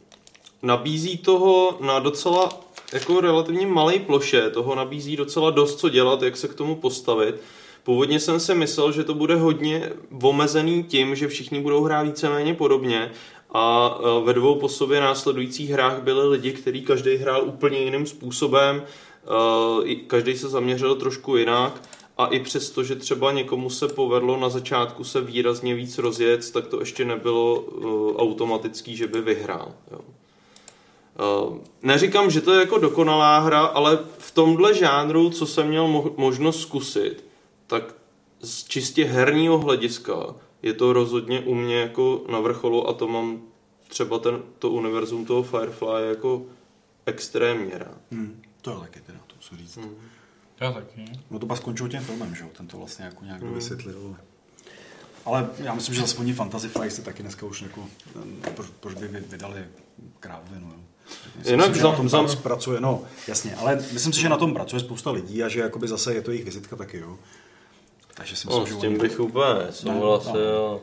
nabízí 0.62 1.18
toho 1.18 1.78
na 1.82 2.00
docela 2.00 2.68
jako 2.94 3.22
relativně 3.22 3.68
malé 3.68 4.00
ploše, 4.00 4.50
toho 4.50 4.76
nabízí 4.76 5.16
docela 5.16 5.50
dost 5.50 5.80
co 5.80 5.90
dělat, 5.90 6.22
jak 6.22 6.38
se 6.38 6.48
k 6.48 6.54
tomu 6.54 6.76
postavit. 6.76 7.36
Původně 7.84 8.20
jsem 8.20 8.40
si 8.40 8.56
myslel, 8.56 8.92
že 8.92 9.04
to 9.04 9.14
bude 9.14 9.36
hodně 9.36 9.92
omezený 10.22 10.84
tím, 10.84 11.16
že 11.16 11.28
všichni 11.28 11.60
budou 11.60 11.84
hrát 11.84 12.04
víceméně 12.04 12.54
podobně 12.54 13.12
a 13.52 13.98
e, 14.00 14.26
ve 14.26 14.34
dvou 14.34 14.56
po 14.60 14.70
sobě 14.70 15.02
následujících 15.02 15.70
hrách 15.70 16.02
byli 16.02 16.30
lidi, 16.30 16.52
kteří 16.52 16.82
každý 16.82 17.16
hrál 17.16 17.44
úplně 17.44 17.78
jiným 17.78 18.06
způsobem, 18.06 18.84
e, 19.86 19.96
každý 19.96 20.38
se 20.38 20.50
zaměřil 20.50 20.96
trošku 20.96 21.38
jinak 21.38 21.82
a 22.18 22.28
i 22.28 22.40
přesto, 22.40 22.84
že 22.84 22.96
třeba 22.96 23.32
někomu 23.32 23.70
se 23.70 23.88
povedlo 23.88 24.38
na 24.38 24.50
začátku 24.50 25.04
se 25.04 25.22
výrazně 25.22 25.76
víc 25.76 25.98
rozjet, 25.98 26.52
tak 26.52 26.68
to 26.68 26.80
ještě 26.80 27.06
nebylo 27.06 27.64
e, 27.68 28.18
automatický, 28.18 28.96
že 28.96 29.08
by 29.08 29.22
vyhrál. 29.22 29.72
Jo. 29.92 30.00
Neříkám, 31.82 32.32
že 32.32 32.42
to 32.42 32.54
je 32.54 32.60
jako 32.60 32.78
dokonalá 32.78 33.40
hra, 33.40 33.60
ale 33.62 34.00
v 34.18 34.32
tomhle 34.32 34.74
žánru, 34.74 35.30
co 35.30 35.46
jsem 35.46 35.68
měl 35.68 35.88
mo- 35.88 36.12
možnost 36.18 36.62
zkusit, 36.62 37.24
tak 37.68 37.96
z 38.42 38.64
čistě 38.64 39.06
herního 39.06 39.58
hlediska 39.58 40.36
je 40.68 40.74
to 40.74 40.94
rozhodně 40.94 41.42
u 41.42 41.56
mě 41.56 41.76
jako 41.76 42.26
na 42.32 42.40
vrcholu 42.40 42.90
a 42.90 42.94
to 42.94 43.08
mám 43.08 43.42
třeba 43.88 44.20
ten, 44.20 44.42
to 44.60 44.70
univerzum 44.70 45.26
toho 45.26 45.44
Firefly 45.44 46.08
jako 46.10 46.46
extrémně 47.06 47.78
rád. 47.78 48.02
Hmm, 48.12 48.42
to 48.62 48.72
je 48.72 48.78
taky 48.78 49.02
teda, 49.02 49.20
to 49.28 49.36
musím 49.36 49.58
říct. 49.58 49.78
Hmm. 49.78 49.96
Já 50.60 50.72
taky. 50.72 51.06
No 51.32 51.40
to 51.40 51.46
pak 51.46 51.58
skončilo 51.58 51.90
tím 51.90 52.00
filmem, 52.00 52.36
že 52.36 52.44
jo? 52.44 52.50
Ten 52.58 52.68
to 52.68 52.78
vlastně 52.78 53.06
jako 53.06 53.26
nějak 53.26 53.42
hmm. 53.42 53.54
vysvětlil. 53.54 54.16
Ale 55.26 55.50
já 55.58 55.74
myslím, 55.74 55.96
že 55.96 56.04
aspoň 56.04 56.34
Fantasy 56.34 56.68
Flight 56.68 56.96
se 56.96 57.02
taky 57.02 57.24
dneska 57.24 57.46
už 57.46 57.62
jako, 57.62 57.86
proč, 58.56 58.70
proč 58.80 58.94
by 58.94 59.08
vydali 59.08 59.66
krávovinu, 60.20 60.68
jo? 60.68 60.80
Myslím 61.38 61.60
Jinak 61.60 61.74
si, 61.74 61.80
že 61.80 61.84
na 61.84 61.92
tom 61.92 62.10
tam 62.10 62.28
pracuje, 62.44 62.82
no 62.82 63.04
jasně, 63.28 63.56
ale 63.56 63.76
myslím 63.76 64.14
si, 64.14 64.22
že 64.22 64.30
na 64.30 64.38
tom 64.38 64.54
pracuje 64.54 64.80
spousta 64.80 65.12
lidí 65.12 65.44
a 65.44 65.48
že 65.48 65.60
jakoby 65.60 65.88
zase 65.88 66.14
je 66.14 66.22
to 66.22 66.32
jejich 66.32 66.46
vizitka 66.46 66.76
taky, 66.76 66.98
jo. 66.98 67.18
Takže 68.18 68.36
si 68.36 68.48
myslím, 68.48 68.64
no, 68.64 68.68
že 68.70 68.74
s 68.74 68.78
tím 68.78 68.98
bych 68.98 69.20
úplně 69.20 69.72
souhlasil. 69.72 70.82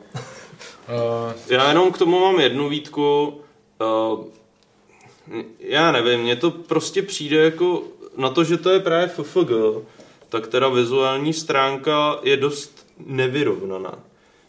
No. 0.88 1.34
Já 1.48 1.68
jenom 1.68 1.92
k 1.92 1.98
tomu 1.98 2.20
mám 2.20 2.40
jednu 2.40 2.68
výtku. 2.68 3.40
Uh, 3.80 4.24
já 5.58 5.92
nevím, 5.92 6.20
mně 6.20 6.36
to 6.36 6.50
prostě 6.50 7.02
přijde 7.02 7.36
jako 7.36 7.82
na 8.16 8.30
to, 8.30 8.44
že 8.44 8.56
to 8.56 8.70
je 8.70 8.80
právě 8.80 9.08
FFG, 9.08 9.50
tak 10.28 10.46
teda 10.46 10.68
vizuální 10.68 11.32
stránka 11.32 12.18
je 12.22 12.36
dost 12.36 12.86
nevyrovnaná. 13.06 13.98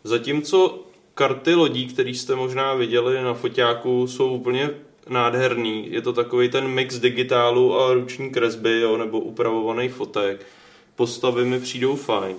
Zatímco 0.03 0.79
karty 1.13 1.53
lodí, 1.53 1.87
které 1.87 2.09
jste 2.09 2.35
možná 2.35 2.73
viděli 2.73 3.23
na 3.23 3.33
foťáku, 3.33 4.07
jsou 4.07 4.33
úplně 4.33 4.69
nádherný. 5.09 5.91
Je 5.91 6.01
to 6.01 6.13
takový 6.13 6.49
ten 6.49 6.67
mix 6.67 6.99
digitálu 6.99 7.79
a 7.79 7.93
ruční 7.93 8.29
kresby, 8.29 8.81
jo, 8.81 8.97
nebo 8.97 9.19
upravovaných 9.19 9.93
fotek. 9.93 10.45
Postavy 10.95 11.45
mi 11.45 11.59
přijdou 11.59 11.95
fajn. 11.95 12.35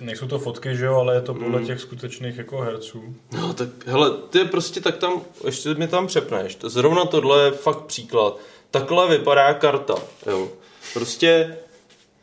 Nejsou 0.00 0.26
to 0.26 0.38
fotky, 0.38 0.76
že 0.76 0.84
jo, 0.84 0.94
ale 0.94 1.14
je 1.14 1.20
to 1.20 1.34
podle 1.34 1.60
mm. 1.60 1.66
těch 1.66 1.80
skutečných 1.80 2.38
jako 2.38 2.58
herců. 2.58 3.14
No 3.32 3.54
tak, 3.54 3.68
hele, 3.86 4.10
ty 4.30 4.44
prostě 4.44 4.80
tak 4.80 4.96
tam, 4.96 5.22
ještě 5.44 5.74
mi 5.74 5.88
tam 5.88 6.06
přepneš. 6.06 6.58
Zrovna 6.62 7.04
tohle 7.04 7.44
je 7.44 7.50
fakt 7.50 7.84
příklad. 7.84 8.38
Takhle 8.70 9.08
vypadá 9.08 9.54
karta, 9.54 9.94
jo. 10.26 10.48
Prostě 10.94 11.56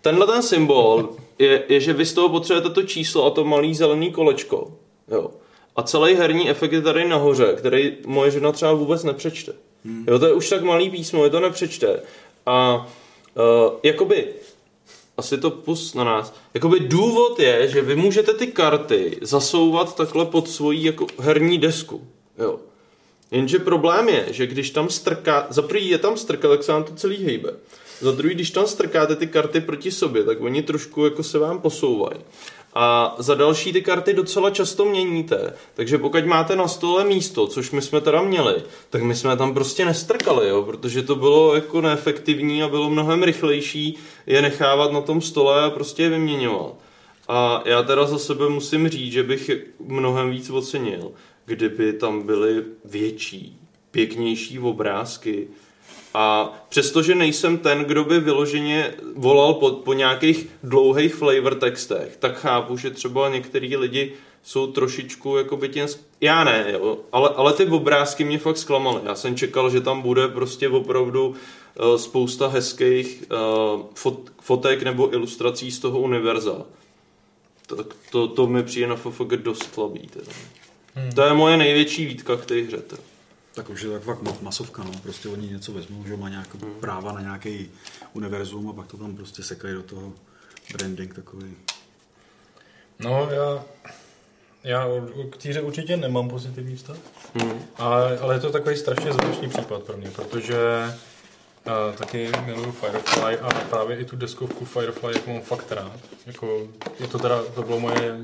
tenhle 0.01 0.27
ten 0.27 0.41
symbol 0.41 1.09
je, 1.39 1.63
je, 1.69 1.79
že 1.79 1.93
vy 1.93 2.05
z 2.05 2.13
toho 2.13 2.29
potřebujete 2.29 2.69
to 2.69 2.83
číslo 2.83 3.25
a 3.25 3.29
to 3.29 3.43
malý 3.43 3.75
zelený 3.75 4.11
kolečko, 4.11 4.73
jo. 5.07 5.31
A 5.75 5.83
celý 5.83 6.13
herní 6.13 6.49
efekt 6.49 6.71
je 6.71 6.81
tady 6.81 7.07
nahoře, 7.07 7.53
který 7.57 7.97
moje 8.05 8.31
žena 8.31 8.51
třeba 8.51 8.73
vůbec 8.73 9.03
nepřečte. 9.03 9.53
Hmm. 9.85 10.05
Jo, 10.07 10.19
to 10.19 10.25
je 10.25 10.33
už 10.33 10.49
tak 10.49 10.63
malý 10.63 10.89
písmo, 10.89 11.23
je 11.23 11.29
to 11.29 11.39
nepřečte. 11.39 11.99
A 12.45 12.87
uh, 13.35 13.73
jakoby, 13.83 14.27
asi 15.17 15.37
to 15.37 15.51
pus 15.51 15.93
na 15.93 16.03
nás, 16.03 16.33
jakoby 16.53 16.79
důvod 16.79 17.39
je, 17.39 17.67
že 17.67 17.81
vy 17.81 17.95
můžete 17.95 18.33
ty 18.33 18.47
karty 18.47 19.17
zasouvat 19.21 19.95
takhle 19.95 20.25
pod 20.25 20.49
svojí 20.49 20.83
jako 20.83 21.07
herní 21.19 21.57
desku. 21.57 22.07
Jo. 22.37 22.59
Jenže 23.31 23.59
problém 23.59 24.09
je, 24.09 24.25
že 24.31 24.47
když 24.47 24.69
tam 24.69 24.89
strká, 24.89 25.47
za 25.49 25.61
prvý 25.61 25.89
je 25.89 25.97
tam 25.97 26.17
strka, 26.17 26.47
tak 26.47 26.63
se 26.63 26.71
vám 26.71 26.83
to 26.83 26.95
celý 26.95 27.23
hejbe. 27.25 27.53
Za 28.01 28.11
druhý, 28.11 28.35
když 28.35 28.51
tam 28.51 28.67
strkáte 28.67 29.15
ty 29.15 29.27
karty 29.27 29.61
proti 29.61 29.91
sobě, 29.91 30.23
tak 30.23 30.41
oni 30.41 30.63
trošku 30.63 31.05
jako 31.05 31.23
se 31.23 31.39
vám 31.39 31.61
posouvají. 31.61 32.19
A 32.75 33.15
za 33.17 33.35
další 33.35 33.73
ty 33.73 33.81
karty 33.81 34.13
docela 34.13 34.49
často 34.49 34.85
měníte. 34.85 35.53
Takže 35.73 35.97
pokud 35.97 36.25
máte 36.25 36.55
na 36.55 36.67
stole 36.67 37.03
místo, 37.03 37.47
což 37.47 37.71
my 37.71 37.81
jsme 37.81 38.01
teda 38.01 38.21
měli, 38.21 38.55
tak 38.89 39.03
my 39.03 39.15
jsme 39.15 39.37
tam 39.37 39.53
prostě 39.53 39.85
nestrkali, 39.85 40.49
jo, 40.49 40.63
protože 40.63 41.03
to 41.03 41.15
bylo 41.15 41.55
jako 41.55 41.81
neefektivní 41.81 42.63
a 42.63 42.67
bylo 42.67 42.89
mnohem 42.89 43.23
rychlejší 43.23 43.97
je 44.27 44.41
nechávat 44.41 44.91
na 44.91 45.01
tom 45.01 45.21
stole 45.21 45.63
a 45.63 45.69
prostě 45.69 46.03
je 46.03 46.09
vyměňovat. 46.09 46.73
A 47.27 47.63
já 47.65 47.83
teda 47.83 48.05
za 48.05 48.19
sebe 48.19 48.49
musím 48.49 48.89
říct, 48.89 49.11
že 49.11 49.23
bych 49.23 49.51
mnohem 49.79 50.31
víc 50.31 50.49
ocenil, 50.49 51.11
kdyby 51.45 51.93
tam 51.93 52.21
byly 52.21 52.63
větší, 52.85 53.59
pěknější 53.91 54.59
obrázky, 54.59 55.47
a 56.15 56.53
přestože 56.69 57.15
nejsem 57.15 57.57
ten, 57.57 57.79
kdo 57.79 58.03
by 58.03 58.19
vyloženě 58.19 58.93
volal 59.15 59.53
po, 59.53 59.71
po 59.71 59.93
nějakých 59.93 60.47
dlouhých 60.63 61.15
flavor 61.15 61.55
textech, 61.55 62.17
tak 62.19 62.37
chápu, 62.37 62.77
že 62.77 62.91
třeba 62.91 63.29
některý 63.29 63.77
lidi 63.77 64.13
jsou 64.43 64.67
trošičku 64.67 65.37
jako 65.37 65.57
by 65.57 65.69
těm... 65.69 65.87
Já 66.21 66.43
ne, 66.43 66.65
jo, 66.71 66.97
ale, 67.11 67.29
ale 67.29 67.53
ty 67.53 67.65
obrázky 67.65 68.23
mě 68.23 68.37
fakt 68.37 68.57
zklamaly. 68.57 69.01
Já 69.03 69.15
jsem 69.15 69.35
čekal, 69.35 69.69
že 69.69 69.81
tam 69.81 70.01
bude 70.01 70.27
prostě 70.27 70.69
opravdu 70.69 71.27
uh, 71.27 71.95
spousta 71.95 72.47
hezkých 72.47 73.23
uh, 73.31 73.81
fot, 73.95 74.19
fotek 74.41 74.83
nebo 74.83 75.13
ilustrací 75.13 75.71
z 75.71 75.79
toho 75.79 75.99
univerza. 75.99 76.61
Tak 77.67 77.85
to, 78.11 78.27
to 78.27 78.47
mi 78.47 78.63
přijde 78.63 78.87
na 78.87 78.95
FFG 78.95 79.33
dost 79.35 79.73
slabý. 79.73 80.07
Teda. 80.07 80.31
Hmm. 80.95 81.11
To 81.11 81.21
je 81.21 81.33
moje 81.33 81.57
největší 81.57 82.05
výtka 82.05 82.37
k 82.37 82.45
té 82.45 82.61
hře. 82.61 82.77
Teda. 82.77 83.14
Tak 83.55 83.69
už 83.69 83.81
je 83.81 83.89
tak 83.89 84.03
fakt 84.03 84.41
masovka, 84.41 84.83
no. 84.83 84.91
Prostě 85.03 85.29
oni 85.29 85.47
něco 85.47 85.73
vezmou, 85.73 86.03
že 86.07 86.17
má 86.17 86.29
nějaké 86.29 86.57
hmm. 86.57 86.79
práva 86.79 87.11
na 87.11 87.21
nějaký 87.21 87.69
univerzum 88.13 88.69
a 88.69 88.73
pak 88.73 88.87
to 88.87 88.97
tam 88.97 89.15
prostě 89.15 89.43
sekají 89.43 89.73
do 89.73 89.83
toho 89.83 90.13
branding 90.73 91.13
takový. 91.13 91.55
No, 92.99 93.29
já, 93.31 93.65
já 94.63 94.87
k 95.31 95.37
týře 95.37 95.61
určitě 95.61 95.97
nemám 95.97 96.29
pozitivní 96.29 96.75
vztah, 96.75 96.97
hmm. 97.33 97.59
ale, 97.75 98.19
ale 98.19 98.35
je 98.35 98.39
to 98.39 98.51
takový 98.51 98.77
strašně 98.77 99.13
zvláštní 99.13 99.49
případ 99.49 99.83
pro 99.83 99.97
mě, 99.97 100.11
protože 100.11 100.57
a 101.65 101.91
taky 101.97 102.31
miluju 102.45 102.71
Firefly 102.71 103.37
a 103.37 103.49
právě 103.69 103.97
i 103.97 104.05
tu 104.05 104.15
deskovku 104.15 104.65
Firefly 104.65 105.13
jako 105.13 105.31
mám 105.31 105.41
fakt 105.41 105.71
rád. 105.71 105.99
Jako, 106.25 106.67
je 106.99 107.07
to 107.07 107.19
teda, 107.19 107.43
to 107.55 107.63
bylo 107.63 107.79
moje, 107.79 108.15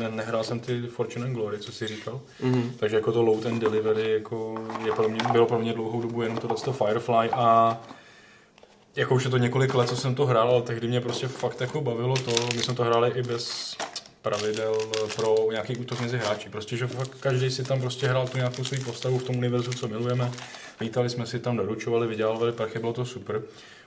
ne, 0.00 0.08
nehrál 0.10 0.44
jsem 0.44 0.60
ty 0.60 0.82
Fortune 0.82 1.26
and 1.26 1.32
Glory, 1.32 1.58
co 1.58 1.72
jsi 1.72 1.86
říkal. 1.86 2.20
Mm-hmm. 2.42 2.70
Takže 2.76 2.96
jako 2.96 3.12
to 3.12 3.22
load 3.22 3.46
and 3.46 3.58
delivery 3.58 4.12
jako 4.12 4.54
je 4.84 4.92
pro 4.92 5.08
mě, 5.08 5.20
bylo 5.32 5.46
pro 5.46 5.58
mě 5.58 5.72
dlouhou 5.72 6.02
dobu 6.02 6.22
jenom 6.22 6.38
tohle 6.38 6.56
Firefly 6.72 7.30
a 7.32 7.80
jako 8.96 9.14
už 9.14 9.24
je 9.24 9.30
to 9.30 9.38
několik 9.38 9.74
let, 9.74 9.88
co 9.88 9.96
jsem 9.96 10.14
to 10.14 10.26
hrál, 10.26 10.48
ale 10.48 10.62
tehdy 10.62 10.88
mě 10.88 11.00
prostě 11.00 11.28
fakt 11.28 11.60
jako 11.60 11.80
bavilo 11.80 12.14
to, 12.16 12.32
my 12.54 12.62
jsme 12.62 12.74
to 12.74 12.84
hráli 12.84 13.12
i 13.14 13.22
bez 13.22 13.76
pravidel 14.22 14.78
pro 15.16 15.36
nějaký 15.50 15.76
útok 15.76 16.00
mezi 16.00 16.18
hráči. 16.18 16.48
Prostě, 16.48 16.76
že 16.76 16.86
fakt 16.86 17.10
každý 17.20 17.50
si 17.50 17.64
tam 17.64 17.80
prostě 17.80 18.06
hrál 18.06 18.28
tu 18.28 18.36
nějakou 18.36 18.64
svou 18.64 18.84
postavu 18.84 19.18
v 19.18 19.22
tom 19.22 19.36
univerzu, 19.36 19.72
co 19.72 19.88
milujeme. 19.88 20.30
Vítali 20.80 21.10
jsme 21.10 21.26
si 21.26 21.38
tam, 21.38 21.56
doručovali, 21.56 22.06
vydělávali 22.06 22.52
prachy, 22.52 22.78
bylo 22.78 22.92
to 22.92 23.04
super. 23.04 23.42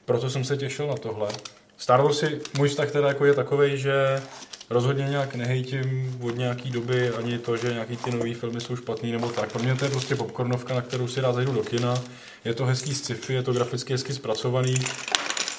Proto 0.06 0.30
jsem 0.30 0.44
se 0.44 0.58
těšil 0.58 0.88
na 0.88 0.96
tohle. 0.96 1.30
Star 1.78 2.02
Warsy, 2.02 2.42
můj 2.58 2.70
vztah 2.70 2.92
teda 2.92 3.08
jako 3.08 3.26
je 3.26 3.34
takový, 3.34 3.78
že 3.78 4.22
rozhodně 4.70 5.04
nějak 5.04 5.36
nehejtím 5.36 6.18
od 6.24 6.38
nějaký 6.38 6.70
doby 6.70 7.10
ani 7.10 7.40
to, 7.40 7.58
že 7.58 7.74
nějaký 7.74 7.98
ty 7.98 8.12
nové 8.12 8.34
filmy 8.34 8.62
jsou 8.62 8.76
špatný 8.76 9.12
nebo 9.12 9.30
tak. 9.30 9.52
Pro 9.52 9.64
mě 9.64 9.76
to 9.76 9.86
je 9.86 9.92
prostě 9.92 10.16
popcornovka, 10.16 10.74
na 10.74 10.82
kterou 10.82 11.08
si 11.08 11.22
rád 11.22 11.34
zajdu 11.34 11.54
do 11.54 11.64
kina. 11.64 12.02
Je 12.46 12.54
to 12.54 12.66
hezký 12.66 12.96
sci-fi, 12.96 13.34
je 13.34 13.44
to 13.44 13.54
graficky 13.54 13.94
hezky 13.94 14.14
zpracovaný. 14.14 14.76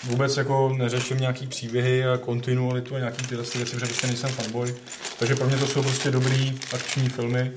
Vůbec 0.05 0.37
jako 0.37 0.75
neřeším 0.77 1.19
nějaký 1.19 1.47
příběhy 1.47 2.07
a 2.07 2.19
kontinualitu 2.19 2.95
a 2.95 2.99
nějaký 2.99 3.27
tyhle 3.27 3.45
věci, 3.45 3.75
protože 3.75 3.87
prostě 3.87 4.07
nejsem 4.07 4.31
fanboy. 4.31 4.75
Takže 5.19 5.37
pro 5.37 5.47
mě 5.47 5.57
to 5.57 5.67
jsou 5.67 5.83
prostě 5.83 6.11
dobrý 6.11 6.59
akční 6.75 7.09
filmy. 7.09 7.53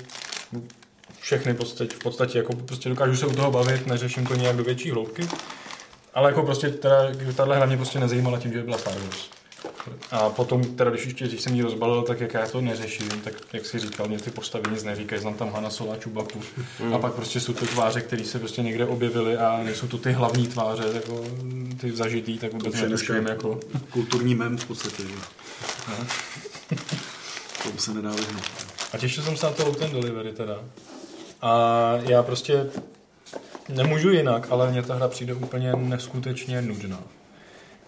Všechny 1.20 1.54
podstatě, 1.54 1.96
v 1.96 2.00
podstatě 2.00 2.38
jako 2.38 2.56
prostě 2.56 2.90
dokážu 2.90 3.16
se 3.16 3.26
u 3.26 3.34
toho 3.34 3.52
bavit, 3.52 3.88
neřeším 3.88 4.26
to 4.26 4.36
nějak 4.36 4.56
do 4.56 4.64
větší 4.64 4.92
hloubky. 4.92 5.28
Ale 6.14 6.30
jako 6.30 6.44
prostě 6.44 6.70
teda, 6.70 6.96
tahle 7.36 7.58
hra 7.58 7.66
mě 7.66 7.78
prostě 7.78 8.00
nezajímala 8.00 8.40
tím, 8.40 8.54
že 8.54 8.64
byla 8.64 8.78
Star 8.78 8.94
Wars. 8.94 9.39
A 10.12 10.30
potom, 10.30 10.64
teda 10.64 10.90
když 10.90 11.06
ještě 11.06 11.28
když 11.28 11.42
jsem 11.42 11.56
ji 11.56 11.62
rozbalil, 11.62 12.02
tak 12.02 12.20
jak 12.20 12.34
já 12.34 12.48
to 12.48 12.62
neřeším, 12.62 13.10
tak 13.10 13.34
jak 13.54 13.66
si 13.66 13.80
říkal, 13.80 14.08
mě 14.08 14.18
ty 14.18 14.32
postavy 14.32 14.72
nic 14.72 14.84
neříkají, 14.84 15.22
znám 15.22 15.34
tam 15.34 15.52
Hana 15.54 15.70
Sola, 15.70 15.98
Čubaku. 15.98 16.42
Mm. 16.80 16.94
A 16.94 17.00
pak 17.00 17.14
prostě 17.14 17.40
jsou 17.40 17.54
to 17.54 17.66
tváře, 17.66 18.02
které 18.02 18.24
se 18.24 18.40
prostě 18.40 18.62
někde 18.62 18.86
objevily 18.86 19.38
a 19.38 19.64
nejsou 19.64 19.88
to 19.88 19.98
ty 19.98 20.12
hlavní 20.12 20.48
tváře, 20.48 20.84
jako 20.94 21.24
ty 21.82 21.92
zažitý, 21.92 22.40
tak 22.40 22.54
vůbec 22.54 22.76
To 22.76 22.82
netuším, 22.82 23.28
jako... 23.28 23.60
Kulturní 23.90 24.36
mem 24.36 24.58
v 24.58 24.66
podstatě. 24.66 25.04
Jo. 25.04 25.20
Tomu 27.64 27.78
se 27.78 27.94
nedá 27.94 28.10
vyhnout. 28.10 28.44
A 28.94 28.98
těšil 28.98 29.24
jsem 29.24 29.38
se 29.38 29.46
na 29.46 29.52
to 29.52 29.66
Open 29.66 29.92
Delivery 29.92 30.34
teda. 30.34 30.60
A 31.42 31.92
já 32.02 32.24
prostě 32.24 32.70
nemůžu 33.70 34.10
jinak, 34.10 34.48
ale 34.50 34.72
mně 34.72 34.84
ta 34.84 34.96
hra 34.96 35.08
přijde 35.08 35.34
úplně 35.34 35.74
neskutečně 35.76 36.62
nudná. 36.62 37.00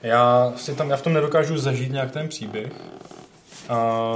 Já, 0.03 0.53
si 0.55 0.75
tam, 0.75 0.89
já 0.89 0.97
v 0.97 1.01
tom 1.01 1.13
nedokážu 1.13 1.57
zažít 1.57 1.91
nějak 1.91 2.11
ten 2.11 2.27
příběh. 2.27 2.71
A 3.69 4.11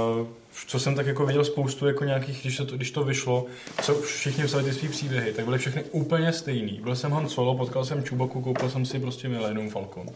co 0.66 0.78
jsem 0.78 0.94
tak 0.94 1.06
jako 1.06 1.26
viděl 1.26 1.44
spoustu 1.44 1.86
jako 1.86 2.04
nějakých, 2.04 2.40
když, 2.42 2.56
to, 2.56 2.64
když 2.64 2.90
to 2.90 3.04
vyšlo, 3.04 3.46
co 3.82 3.94
všichni 3.94 4.44
psali 4.44 4.64
ty 4.64 4.72
svý 4.72 4.88
příběhy, 4.88 5.32
tak 5.32 5.44
byly 5.44 5.58
všechny 5.58 5.84
úplně 5.90 6.32
stejný. 6.32 6.80
Byl 6.82 6.96
jsem 6.96 7.12
Han 7.12 7.28
Solo, 7.28 7.54
potkal 7.54 7.84
jsem 7.84 8.04
Čubaku, 8.04 8.42
koupil 8.42 8.70
jsem 8.70 8.86
si 8.86 8.98
prostě 8.98 9.28
Millennium 9.28 9.70
Falcon. 9.70 10.06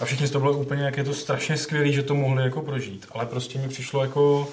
A 0.00 0.04
všichni 0.04 0.28
toho 0.28 0.40
bylo 0.40 0.58
úplně, 0.58 0.82
jak 0.82 0.96
je 0.96 1.04
to 1.04 1.14
strašně 1.14 1.56
skvělý, 1.56 1.92
že 1.92 2.02
to 2.02 2.14
mohli 2.14 2.42
jako 2.42 2.62
prožít. 2.62 3.06
Ale 3.12 3.26
prostě 3.26 3.58
mi 3.58 3.68
přišlo 3.68 4.02
jako, 4.02 4.48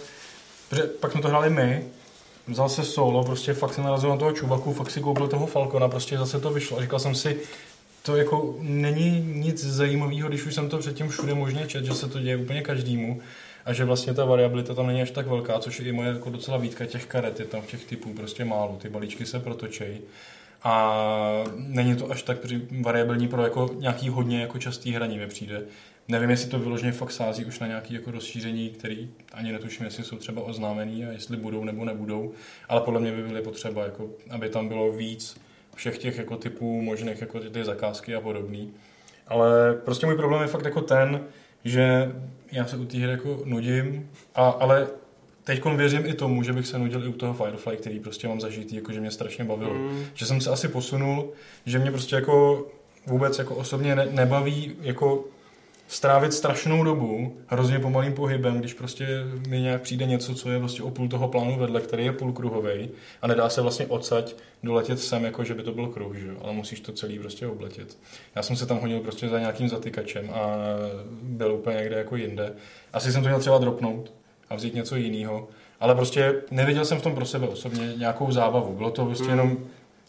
protože 0.69 0.83
pak 0.83 1.11
jsme 1.11 1.21
to 1.21 1.27
hráli 1.27 1.49
my, 1.49 1.85
vzal 2.47 2.69
se 2.69 2.83
solo, 2.83 3.23
prostě 3.23 3.53
fakt 3.53 3.73
se 3.73 3.81
narazil 3.81 4.09
na 4.09 4.17
toho 4.17 4.31
čubaku, 4.31 4.73
fakt 4.73 4.91
si 4.91 5.01
koupil 5.01 5.27
toho 5.27 5.47
Falcona, 5.47 5.87
prostě 5.87 6.17
zase 6.17 6.39
to 6.39 6.49
vyšlo. 6.49 6.77
A 6.77 6.81
říkal 6.81 6.99
jsem 6.99 7.15
si, 7.15 7.37
to 8.03 8.15
jako 8.15 8.55
není 8.61 9.33
nic 9.35 9.65
zajímavého, 9.65 10.29
když 10.29 10.45
už 10.45 10.55
jsem 10.55 10.69
to 10.69 10.77
předtím 10.77 11.09
všude 11.09 11.33
možně 11.33 11.67
čet, 11.67 11.85
že 11.85 11.93
se 11.93 12.09
to 12.09 12.19
děje 12.19 12.37
úplně 12.37 12.61
každému 12.61 13.21
a 13.65 13.73
že 13.73 13.85
vlastně 13.85 14.13
ta 14.13 14.25
variabilita 14.25 14.73
tam 14.73 14.87
není 14.87 15.01
až 15.01 15.11
tak 15.11 15.27
velká, 15.27 15.59
což 15.59 15.79
je 15.79 15.85
i 15.85 15.91
moje 15.91 16.09
jako 16.09 16.29
docela 16.29 16.57
výtka 16.57 16.85
těch 16.85 17.05
karet, 17.05 17.39
je 17.39 17.45
tam 17.45 17.61
těch 17.61 17.85
typů 17.85 18.13
prostě 18.13 18.45
málo, 18.45 18.77
ty 18.81 18.89
balíčky 18.89 19.25
se 19.25 19.39
protočejí 19.39 19.99
a 20.63 21.43
není 21.55 21.95
to 21.95 22.11
až 22.11 22.23
tak 22.23 22.37
variabilní 22.81 23.27
pro 23.27 23.43
jako 23.43 23.69
nějaký 23.79 24.09
hodně 24.09 24.41
jako 24.41 24.59
častý 24.59 24.91
hraní 24.91 25.17
mi 25.17 25.27
přijde. 25.27 25.63
Nevím, 26.07 26.29
jestli 26.29 26.49
to 26.49 26.59
vyloženě 26.59 26.91
fakt 26.91 27.11
sází 27.11 27.45
už 27.45 27.59
na 27.59 27.67
nějaké 27.67 27.93
jako 27.93 28.11
rozšíření, 28.11 28.69
který 28.69 29.09
ani 29.33 29.51
netuším, 29.51 29.85
jestli 29.85 30.03
jsou 30.03 30.17
třeba 30.17 30.41
oznámený 30.41 31.05
a 31.05 31.11
jestli 31.11 31.37
budou 31.37 31.63
nebo 31.63 31.85
nebudou, 31.85 32.31
ale 32.69 32.81
podle 32.81 32.99
mě 32.99 33.11
by 33.11 33.23
byly 33.23 33.41
potřeba, 33.41 33.83
jako, 33.83 34.09
aby 34.29 34.49
tam 34.49 34.67
bylo 34.67 34.91
víc 34.91 35.40
všech 35.75 35.97
těch 35.97 36.17
jako 36.17 36.37
typů 36.37 36.81
možných 36.81 37.21
jako 37.21 37.39
ty 37.39 37.65
zakázky 37.65 38.15
a 38.15 38.21
podobný. 38.21 38.73
Ale 39.27 39.73
prostě 39.73 40.05
můj 40.05 40.15
problém 40.15 40.41
je 40.41 40.47
fakt 40.47 40.65
jako 40.65 40.81
ten, 40.81 41.23
že 41.63 42.11
já 42.51 42.65
se 42.65 42.77
u 42.77 42.85
té 42.85 42.97
hry 42.97 43.11
jako 43.11 43.41
nudím, 43.45 44.09
a, 44.35 44.49
ale 44.49 44.87
teď 45.43 45.65
věřím 45.65 46.05
i 46.05 46.13
tomu, 46.13 46.43
že 46.43 46.53
bych 46.53 46.67
se 46.67 46.79
nudil 46.79 47.05
i 47.05 47.07
u 47.07 47.13
toho 47.13 47.33
Firefly, 47.33 47.77
který 47.77 47.99
prostě 47.99 48.27
mám 48.27 48.41
zažitý, 48.41 48.75
jako 48.75 48.91
že 48.91 48.99
mě 48.99 49.11
strašně 49.11 49.43
bavilo. 49.43 49.73
Mm. 49.73 50.05
Že 50.13 50.25
jsem 50.25 50.41
se 50.41 50.49
asi 50.49 50.67
posunul, 50.67 51.29
že 51.65 51.79
mě 51.79 51.91
prostě 51.91 52.15
jako 52.15 52.67
vůbec 53.07 53.39
jako 53.39 53.55
osobně 53.55 53.95
ne, 53.95 54.07
nebaví 54.11 54.75
jako 54.81 55.25
strávit 55.91 56.33
strašnou 56.33 56.83
dobu 56.83 57.37
hrozně 57.47 57.79
pomalým 57.79 58.13
pohybem, 58.13 58.59
když 58.59 58.73
prostě 58.73 59.07
mi 59.47 59.61
nějak 59.61 59.81
přijde 59.81 60.05
něco, 60.05 60.35
co 60.35 60.51
je 60.51 60.59
vlastně 60.59 60.83
o 60.83 60.89
půl 60.89 61.07
toho 61.07 61.27
plánu 61.27 61.59
vedle, 61.59 61.81
který 61.81 62.05
je 62.05 62.11
půlkruhový 62.11 62.89
a 63.21 63.27
nedá 63.27 63.49
se 63.49 63.61
vlastně 63.61 63.85
odsaď 63.85 64.35
doletět 64.63 64.99
sem, 64.99 65.23
jako 65.23 65.43
že 65.43 65.53
by 65.53 65.63
to 65.63 65.71
byl 65.71 65.87
kruh, 65.87 66.15
že? 66.15 66.29
ale 66.41 66.53
musíš 66.53 66.79
to 66.79 66.91
celý 66.91 67.19
prostě 67.19 67.47
obletět. 67.47 67.97
Já 68.35 68.41
jsem 68.41 68.55
se 68.55 68.65
tam 68.65 68.79
hodil 68.79 68.99
prostě 68.99 69.29
za 69.29 69.39
nějakým 69.39 69.69
zatykačem 69.69 70.29
a 70.33 70.57
byl 71.21 71.53
úplně 71.53 71.77
někde 71.77 71.95
jako 71.95 72.15
jinde. 72.15 72.53
Asi 72.93 73.11
jsem 73.11 73.21
to 73.21 73.27
měl 73.29 73.39
třeba 73.39 73.57
dropnout 73.57 74.13
a 74.49 74.55
vzít 74.55 74.75
něco 74.75 74.95
jiného, 74.95 75.47
ale 75.79 75.95
prostě 75.95 76.35
neviděl 76.51 76.85
jsem 76.85 76.99
v 76.99 77.03
tom 77.03 77.15
pro 77.15 77.25
sebe 77.25 77.47
osobně 77.47 77.93
nějakou 77.97 78.31
zábavu. 78.31 78.73
Bylo 78.73 78.91
to 78.91 79.05
prostě 79.05 79.23
mm. 79.23 79.29
jenom 79.29 79.57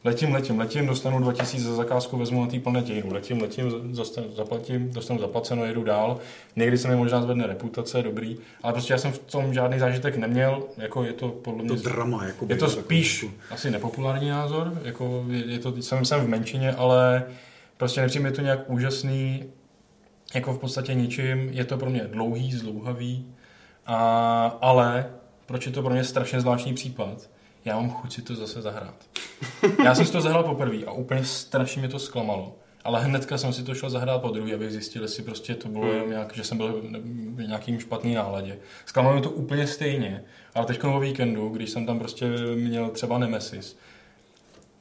letím, 0.04 0.32
letím, 0.32 0.58
letím, 0.58 0.86
dostanu 0.86 1.20
2000 1.20 1.64
za 1.64 1.74
zakázku, 1.74 2.16
vezmu 2.16 2.44
na 2.44 2.50
té 2.50 2.60
planetě 2.60 2.92
jinou, 2.92 3.12
letím, 3.12 3.42
letím, 3.42 3.92
dostanu, 3.92 4.26
zaplatím, 4.34 4.92
dostanu 4.92 5.20
zaplaceno, 5.20 5.64
jedu 5.64 5.84
dál. 5.84 6.18
Někdy 6.56 6.78
se 6.78 6.88
mi 6.88 6.96
možná 6.96 7.22
zvedne 7.22 7.46
reputace, 7.46 8.02
dobrý, 8.02 8.38
ale 8.62 8.72
prostě 8.72 8.92
já 8.92 8.98
jsem 8.98 9.12
v 9.12 9.18
tom 9.18 9.54
žádný 9.54 9.78
zážitek 9.78 10.16
neměl, 10.16 10.62
jako 10.76 11.04
je 11.04 11.12
to 11.12 11.28
podle 11.28 11.64
mě... 11.64 11.76
To 11.76 11.82
drama, 11.82 12.24
jako 12.24 12.46
Je 12.48 12.56
to 12.56 12.68
spíš 12.68 13.20
takový. 13.20 13.40
asi 13.50 13.70
nepopulární 13.70 14.28
názor, 14.28 14.80
jako 14.84 15.24
je, 15.28 15.46
je 15.46 15.58
to, 15.58 15.82
jsem, 15.82 16.04
jsem 16.04 16.20
v 16.20 16.28
menšině, 16.28 16.72
ale 16.72 17.24
prostě 17.76 18.00
nepřijme 18.00 18.30
to 18.30 18.40
nějak 18.40 18.70
úžasný, 18.70 19.44
jako 20.34 20.52
v 20.52 20.58
podstatě 20.58 20.94
ničím, 20.94 21.48
je 21.48 21.64
to 21.64 21.78
pro 21.78 21.90
mě 21.90 22.00
dlouhý, 22.00 22.52
zdlouhavý, 22.52 23.26
a, 23.86 24.58
ale 24.60 25.10
proč 25.46 25.66
je 25.66 25.72
to 25.72 25.82
pro 25.82 25.92
mě 25.94 26.04
strašně 26.04 26.40
zvláštní 26.40 26.74
případ, 26.74 27.28
já 27.64 27.76
mám 27.76 27.90
chuť 27.90 28.12
si 28.12 28.22
to 28.22 28.34
zase 28.34 28.62
zahrát. 28.62 28.94
Já 29.84 29.94
jsem 29.94 30.06
si 30.06 30.12
to 30.12 30.20
zahrál 30.20 30.44
poprvé 30.44 30.84
a 30.86 30.92
úplně 30.92 31.24
strašně 31.24 31.80
mě 31.80 31.88
to 31.88 31.98
zklamalo. 31.98 32.56
Ale 32.84 33.04
hnedka 33.04 33.38
jsem 33.38 33.52
si 33.52 33.62
to 33.62 33.74
šel 33.74 33.90
zahrát 33.90 34.22
po 34.22 34.28
druhý, 34.28 34.54
abych 34.54 34.70
zjistil, 34.70 35.02
jestli 35.02 35.22
prostě 35.22 35.54
to 35.54 35.68
bylo 35.68 35.92
jenom 35.92 36.10
nějak, 36.10 36.34
že 36.34 36.44
jsem 36.44 36.56
byl 36.56 36.82
v 37.34 37.46
nějakým 37.46 37.80
špatný 37.80 38.14
náladě. 38.14 38.58
Zklamalo 38.86 39.14
mě 39.14 39.22
to 39.22 39.30
úplně 39.30 39.66
stejně, 39.66 40.24
ale 40.54 40.66
teď 40.66 40.84
o 40.84 41.00
víkendu, 41.00 41.48
když 41.48 41.70
jsem 41.70 41.86
tam 41.86 41.98
prostě 41.98 42.26
měl 42.54 42.90
třeba 42.90 43.18
Nemesis, 43.18 43.76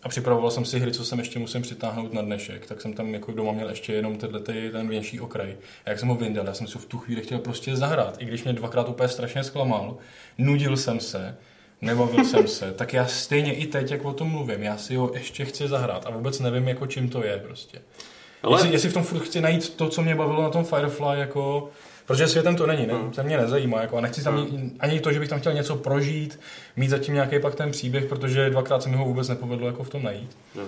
a 0.04 0.10
připravoval 0.10 0.52
jsem 0.52 0.66
si 0.66 0.80
hry, 0.80 0.92
co 0.92 1.06
jsem 1.06 1.20
ještě 1.20 1.40
musím 1.40 1.62
přitáhnout 1.62 2.14
na 2.14 2.22
dnešek, 2.22 2.66
tak 2.66 2.82
jsem 2.82 2.94
tam 2.94 3.14
jako 3.14 3.32
doma 3.32 3.52
měl 3.52 3.70
ještě 3.70 3.94
jenom 3.94 4.18
tenhle, 4.18 4.40
ten 4.40 4.88
vnější 4.88 5.20
okraj. 5.20 5.58
A 5.86 5.90
jak 5.90 6.00
jsem 6.00 6.10
ho 6.10 6.16
vyndal, 6.16 6.46
já 6.46 6.54
jsem 6.54 6.68
si 6.68 6.78
v 6.78 6.86
tu 6.86 6.98
chvíli 6.98 7.22
chtěl 7.22 7.40
prostě 7.40 7.76
zahrát, 7.76 8.22
i 8.22 8.26
když 8.26 8.44
mě 8.44 8.54
dvakrát 8.54 8.90
úplně 8.90 9.10
strašně 9.10 9.44
zklamal, 9.44 9.98
nudil 10.38 10.78
jsem 10.78 11.00
se, 11.00 11.38
nebavil 11.82 12.26
jsem 12.26 12.48
se, 12.48 12.72
tak 12.72 12.94
já 12.94 13.06
stejně 13.06 13.54
i 13.54 13.68
teď, 13.68 13.92
jak 13.92 14.06
o 14.06 14.14
tom 14.14 14.28
mluvím, 14.28 14.64
já 14.64 14.78
si 14.78 14.96
ho 14.96 15.12
ještě 15.14 15.46
chci 15.46 15.68
zahrát 15.68 16.06
a 16.06 16.10
vůbec 16.10 16.40
nevím, 16.40 16.68
jako 16.68 16.88
čím 16.88 17.10
to 17.10 17.24
je 17.24 17.38
prostě. 17.38 17.82
Ale... 18.44 18.56
Jestli, 18.58 18.72
jestli 18.72 18.90
v 18.90 18.94
tom 18.94 19.04
furt 19.04 19.20
chci 19.20 19.42
najít 19.42 19.70
to, 19.76 19.90
co 19.90 20.02
mě 20.02 20.16
bavilo 20.16 20.42
na 20.42 20.50
tom 20.50 20.66
Firefly, 20.66 21.20
jako 21.20 21.70
Protože 22.12 22.28
světem 22.28 22.56
to 22.56 22.68
není, 22.68 22.88
ne? 22.88 22.94
Hmm. 22.94 23.12
to 23.12 23.24
mě 23.24 23.38
nezajímá. 23.38 23.82
Jako, 23.82 23.98
a 23.98 24.02
nechci 24.02 24.24
tam 24.24 24.38
hmm. 24.38 24.78
ani 24.80 25.00
to, 25.00 25.14
že 25.14 25.20
bych 25.20 25.30
tam 25.30 25.40
chtěl 25.40 25.54
něco 25.54 25.76
prožít, 25.76 26.40
mít 26.76 26.90
zatím 26.90 27.14
nějaký 27.14 27.40
pak 27.40 27.56
ten 27.56 27.72
příběh, 27.72 28.06
protože 28.06 28.50
dvakrát 28.50 28.84
se 28.84 28.90
mi 28.90 28.98
ho 28.98 29.06
vůbec 29.06 29.28
nepovedlo 29.28 29.68
jako 29.68 29.84
v 29.84 29.90
tom 29.90 30.04
najít. 30.04 30.38
No, 30.56 30.64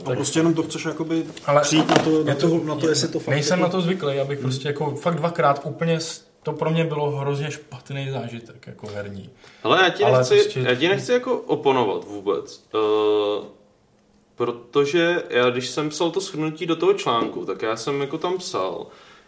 a 0.00 0.04
tak, 0.04 0.16
prostě 0.16 0.38
jenom 0.38 0.54
to 0.54 0.62
chceš 0.62 0.84
jakoby 0.84 1.24
ale 1.46 1.60
přijít 1.60 1.88
na 1.88 1.94
to, 1.94 2.24
na 2.24 2.34
to, 2.34 2.48
to, 2.48 2.64
na 2.64 2.74
to 2.74 2.88
jestli 2.88 3.08
to 3.08 3.18
fakt 3.18 3.34
Nejsem 3.34 3.58
jako... 3.58 3.68
na 3.68 3.72
to 3.72 3.80
zvyklý, 3.80 4.18
abych 4.20 4.38
hmm. 4.38 4.42
prostě 4.42 4.68
jako 4.68 4.94
fakt 4.94 5.14
dvakrát 5.14 5.60
úplně 5.64 5.98
to 6.42 6.52
pro 6.52 6.70
mě 6.70 6.84
bylo 6.84 7.10
hrozně 7.10 7.50
špatný 7.50 8.10
zážitek, 8.10 8.66
jako 8.66 8.86
herní. 8.86 9.30
Ale 9.62 9.82
já 9.82 9.88
ti 9.88 10.04
Ale 10.04 10.18
nechci, 10.18 10.34
prostě... 10.34 10.60
já 10.60 10.74
ti 10.74 10.88
nechci 10.88 11.12
jako 11.12 11.36
oponovat 11.36 12.04
vůbec. 12.04 12.64
Uh, 12.74 13.44
protože 14.36 15.22
já, 15.30 15.50
když 15.50 15.68
jsem 15.68 15.88
psal 15.88 16.10
to 16.10 16.20
shrnutí 16.20 16.66
do 16.66 16.76
toho 16.76 16.94
článku, 16.94 17.44
tak 17.44 17.62
já 17.62 17.76
jsem 17.76 18.00
jako 18.00 18.18
tam 18.18 18.38
psal, 18.38 18.86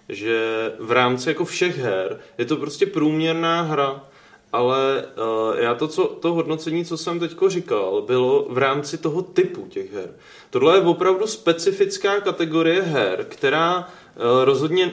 že 0.09 0.73
v 0.81 0.93
rámci 0.93 1.29
jako 1.29 1.45
všech 1.45 1.79
her 1.79 2.21
je 2.39 2.45
to 2.45 2.57
prostě 2.57 2.87
průměrná 2.87 3.63
hra, 3.63 4.05
ale 4.53 5.05
uh, 5.05 5.59
já 5.59 5.75
to, 5.75 5.89
co, 5.89 6.05
to 6.05 6.35
hodnocení, 6.35 6.85
co 6.85 6.97
jsem 6.97 7.21
teďko 7.21 7.49
říkal, 7.51 8.03
bylo 8.03 8.47
v 8.51 8.59
rámci 8.59 8.99
toho 8.99 9.23
typu 9.23 9.67
těch 9.67 9.93
her. 9.93 10.15
Tohle 10.51 10.77
je 10.77 10.83
opravdu 10.83 11.27
specifická 11.27 12.21
kategorie 12.21 12.83
her, 12.83 13.25
která 13.29 13.79
uh, 13.79 14.45
rozhodně 14.45 14.93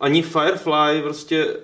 ani 0.00 0.22
Firefly 0.22 1.02
prostě 1.02 1.46
uh, 1.46 1.54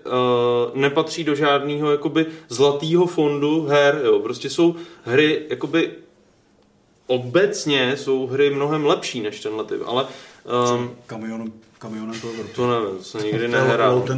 nepatří 0.74 1.24
do 1.24 1.34
žádného 1.34 1.91
jakoby 1.91 2.26
zlatého 2.49 3.07
fondu 3.07 3.62
her, 3.62 4.01
jo. 4.05 4.20
Prostě 4.20 4.51
jsou 4.51 4.74
hry 5.05 5.47
jakoby 5.49 5.91
obecně 7.07 7.97
jsou 7.97 8.26
hry 8.26 8.51
mnohem 8.51 8.87
lepší 8.87 9.20
než 9.20 9.41
tenhle 9.41 9.64
typ, 9.64 9.82
ale 9.87 10.07
Um, 10.74 10.97
Kamionem, 11.07 11.53
kamionem 11.79 12.20
toho 12.20 12.33
vrtu. 12.33 12.53
to 12.57 12.70
nevím, 12.70 12.99
to 12.99 13.05
jsem 13.05 13.22
nikdy 13.22 13.39
To 13.39 13.45
je 13.45 13.49
nehrál. 13.49 14.01
To 14.01 14.12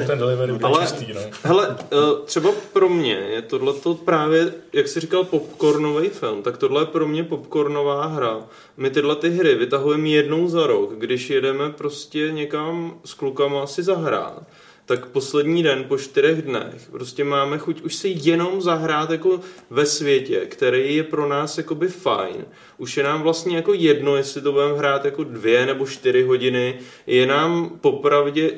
je 0.00 0.06
ten 0.06 0.18
delivery 0.18 0.52
Ale- 0.62 0.80
čistý, 0.80 1.12
no. 1.14 1.20
Hele, 1.42 1.76
eh, 1.80 1.96
třeba 2.24 2.50
pro 2.72 2.88
mě 2.88 3.12
je 3.14 3.42
tohleto 3.42 3.94
právě, 3.94 4.54
jak 4.72 4.88
jsi 4.88 5.00
říkal, 5.00 5.24
popcornový 5.24 6.08
film, 6.08 6.42
tak 6.42 6.56
tohle 6.56 6.82
je 6.82 6.86
pro 6.86 7.06
mě 7.06 7.24
popcornová 7.24 8.06
hra. 8.06 8.40
My 8.76 8.90
tyhle 8.90 9.16
ty 9.16 9.30
hry 9.30 9.54
vytahujeme 9.54 10.08
jednou 10.08 10.48
za 10.48 10.66
rok, 10.66 10.94
když 10.98 11.30
jedeme 11.30 11.70
prostě 11.70 12.28
někam 12.32 12.98
s 13.04 13.14
klukama 13.14 13.66
si 13.66 13.82
zahrát. 13.82 14.42
Tak 14.86 15.06
poslední 15.06 15.62
den 15.62 15.84
po 15.84 15.98
čtyřech 15.98 16.42
dnech 16.42 16.88
prostě 16.90 17.24
máme 17.24 17.58
chuť 17.58 17.82
už 17.82 17.94
si 17.94 18.14
jenom 18.22 18.62
zahrát 18.62 19.10
jako 19.10 19.40
ve 19.70 19.86
světě, 19.86 20.40
který 20.48 20.96
je 20.96 21.02
pro 21.02 21.28
nás 21.28 21.58
jakoby 21.58 21.88
fajn. 21.88 22.44
Už 22.78 22.96
je 22.96 23.02
nám 23.02 23.22
vlastně 23.22 23.56
jako 23.56 23.74
jedno, 23.74 24.16
jestli 24.16 24.42
to 24.42 24.52
budeme 24.52 24.78
hrát 24.78 25.04
jako 25.04 25.24
dvě 25.24 25.66
nebo 25.66 25.86
čtyři 25.86 26.22
hodiny. 26.22 26.78
Je 27.06 27.26
nám 27.26 27.78
popravdě 27.80 28.50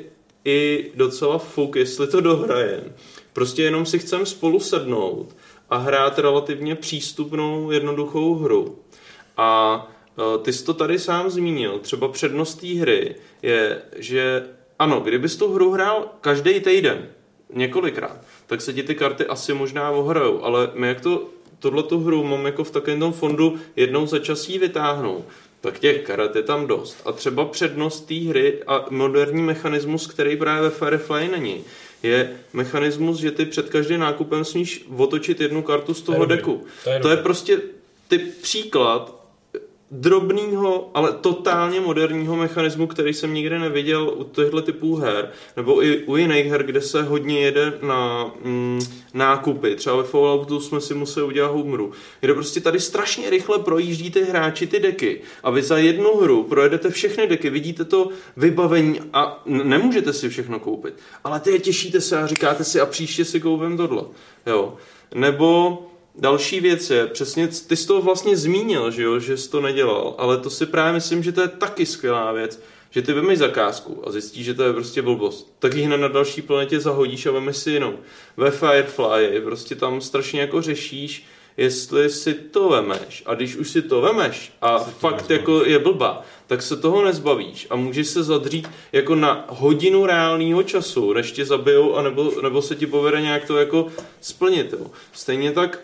i 0.45 0.91
docela 0.95 1.37
fuk, 1.37 1.75
jestli 1.75 2.07
to 2.07 2.21
dohrajem. 2.21 2.93
Prostě 3.33 3.63
jenom 3.63 3.85
si 3.85 3.99
chcem 3.99 4.25
spolu 4.25 4.59
sednout 4.59 5.35
a 5.69 5.77
hrát 5.77 6.19
relativně 6.19 6.75
přístupnou, 6.75 7.71
jednoduchou 7.71 8.35
hru. 8.35 8.79
A 9.37 9.87
e, 10.35 10.37
ty 10.37 10.53
jsi 10.53 10.65
to 10.65 10.73
tady 10.73 10.99
sám 10.99 11.29
zmínil, 11.29 11.79
třeba 11.79 12.07
přednost 12.07 12.55
té 12.55 12.67
hry 12.67 13.15
je, 13.41 13.81
že 13.95 14.43
ano, 14.79 14.99
kdybys 14.99 15.35
tu 15.35 15.53
hru 15.53 15.71
hrál 15.71 16.07
každý 16.21 16.59
týden, 16.59 17.09
několikrát, 17.53 18.17
tak 18.47 18.61
se 18.61 18.73
ti 18.73 18.83
ty 18.83 18.95
karty 18.95 19.25
asi 19.25 19.53
možná 19.53 19.91
ohrajou, 19.91 20.43
ale 20.43 20.71
my 20.73 20.87
jak 20.87 21.01
to, 21.01 21.29
tohle 21.59 21.83
tu 21.83 21.99
hru 21.99 22.23
mám 22.23 22.45
jako 22.45 22.63
v 22.63 22.71
takovém 22.71 22.99
tom 22.99 23.13
fondu 23.13 23.59
jednou 23.75 24.07
za 24.07 24.19
čas 24.19 24.49
jí 24.49 24.59
vytáhnou, 24.59 25.25
tak 25.61 25.79
těch 25.79 26.01
karet 26.01 26.35
je 26.35 26.43
tam 26.43 26.67
dost. 26.67 27.01
A 27.05 27.11
třeba 27.11 27.45
přednost 27.45 28.07
té 28.07 28.15
hry 28.15 28.63
a 28.67 28.85
moderní 28.89 29.41
mechanismus, 29.41 30.07
který 30.07 30.37
právě 30.37 30.69
ve 30.69 30.75
Firefly 30.75 31.27
není, 31.27 31.63
je 32.03 32.31
mechanismus, 32.53 33.17
že 33.17 33.31
ty 33.31 33.45
před 33.45 33.69
každým 33.69 33.99
nákupem 33.99 34.45
smíš 34.45 34.85
otočit 34.97 35.41
jednu 35.41 35.61
kartu 35.63 35.93
z 35.93 36.01
toho 36.01 36.19
dobrý. 36.19 36.37
deku. 36.37 36.65
To 36.83 36.89
je 36.89 36.99
to 36.99 37.09
je 37.09 37.17
prostě 37.17 37.61
ty 38.07 38.17
příklad 38.17 39.18
drobného, 39.91 40.91
ale 40.93 41.13
totálně 41.13 41.81
moderního 41.81 42.35
mechanismu, 42.35 42.87
který 42.87 43.13
jsem 43.13 43.33
nikdy 43.33 43.59
neviděl 43.59 44.13
u 44.17 44.23
těchto 44.23 44.61
typů 44.61 44.95
her, 44.95 45.31
nebo 45.57 45.83
i 45.83 46.03
u 46.03 46.17
jiných 46.17 46.45
her, 46.45 46.63
kde 46.63 46.81
se 46.81 47.03
hodně 47.03 47.39
jede 47.39 47.73
na 47.81 48.31
mm, 48.43 48.79
nákupy. 49.13 49.75
Třeba 49.75 49.95
ve 49.95 50.03
Falloutu 50.03 50.59
jsme 50.59 50.81
si 50.81 50.93
museli 50.93 51.25
udělat 51.25 51.51
humru, 51.51 51.91
kde 52.19 52.33
prostě 52.33 52.61
tady 52.61 52.79
strašně 52.79 53.29
rychle 53.29 53.59
projíždí 53.59 54.11
ty 54.11 54.23
hráči 54.23 54.67
ty 54.67 54.79
deky 54.79 55.21
a 55.43 55.49
vy 55.49 55.63
za 55.63 55.77
jednu 55.77 56.17
hru 56.17 56.43
projedete 56.43 56.89
všechny 56.89 57.27
deky, 57.27 57.49
vidíte 57.49 57.85
to 57.85 58.09
vybavení 58.37 58.99
a 59.13 59.43
nemůžete 59.45 60.13
si 60.13 60.29
všechno 60.29 60.59
koupit. 60.59 60.93
Ale 61.23 61.39
ty 61.39 61.51
je 61.51 61.59
těšíte 61.59 62.01
se 62.01 62.17
a 62.17 62.27
říkáte 62.27 62.63
si 62.63 62.79
a 62.79 62.85
příště 62.85 63.25
si 63.25 63.39
koupím 63.39 63.77
tohle. 63.77 64.03
Jo. 64.45 64.77
Nebo 65.15 65.77
Další 66.19 66.59
věc 66.59 66.89
je, 66.89 67.07
přesně 67.07 67.47
ty 67.47 67.75
jsi 67.75 67.87
to 67.87 68.01
vlastně 68.01 68.37
zmínil, 68.37 68.91
že, 68.91 69.03
jo, 69.03 69.19
že 69.19 69.37
jsi 69.37 69.49
to 69.49 69.61
nedělal, 69.61 70.15
ale 70.17 70.37
to 70.37 70.49
si 70.49 70.65
právě 70.65 70.93
myslím, 70.93 71.23
že 71.23 71.31
to 71.31 71.41
je 71.41 71.47
taky 71.47 71.85
skvělá 71.85 72.31
věc, 72.31 72.61
že 72.91 73.01
ty 73.01 73.13
vemeš 73.13 73.39
zakázku 73.39 74.07
a 74.07 74.11
zjistíš, 74.11 74.45
že 74.45 74.53
to 74.53 74.63
je 74.63 74.73
prostě 74.73 75.01
blbost. 75.01 75.53
Tak 75.59 75.73
ji 75.73 75.83
hned 75.83 75.97
na 75.97 76.07
další 76.07 76.41
planetě 76.41 76.79
zahodíš 76.79 77.25
a 77.25 77.31
vemeš 77.31 77.57
si 77.57 77.71
jinou. 77.71 77.93
Ve 78.37 78.51
Firefly 78.51 79.41
prostě 79.43 79.75
tam 79.75 80.01
strašně 80.01 80.41
jako 80.41 80.61
řešíš, 80.61 81.25
jestli 81.57 82.09
si 82.09 82.33
to 82.33 82.69
vemeš 82.69 83.23
a 83.25 83.35
když 83.35 83.55
už 83.55 83.69
si 83.69 83.81
to 83.81 84.01
vemeš 84.01 84.53
a 84.61 84.77
fakt 84.77 85.13
nezbavíš. 85.13 85.39
jako 85.39 85.65
je 85.65 85.79
blbá, 85.79 86.21
tak 86.47 86.61
se 86.61 86.77
toho 86.77 87.05
nezbavíš 87.05 87.67
a 87.69 87.75
můžeš 87.75 88.07
se 88.07 88.23
zadřít 88.23 88.69
jako 88.91 89.15
na 89.15 89.45
hodinu 89.47 90.05
reálného 90.05 90.63
času, 90.63 91.13
než 91.13 91.31
tě 91.31 91.45
zabijou, 91.45 91.95
anebo, 91.95 92.31
nebo 92.41 92.61
se 92.61 92.75
ti 92.75 92.87
povede 92.87 93.21
nějak 93.21 93.45
to 93.45 93.57
jako 93.57 93.87
splnit. 94.21 94.73
Jo. 94.73 94.91
Stejně 95.13 95.51
tak 95.51 95.79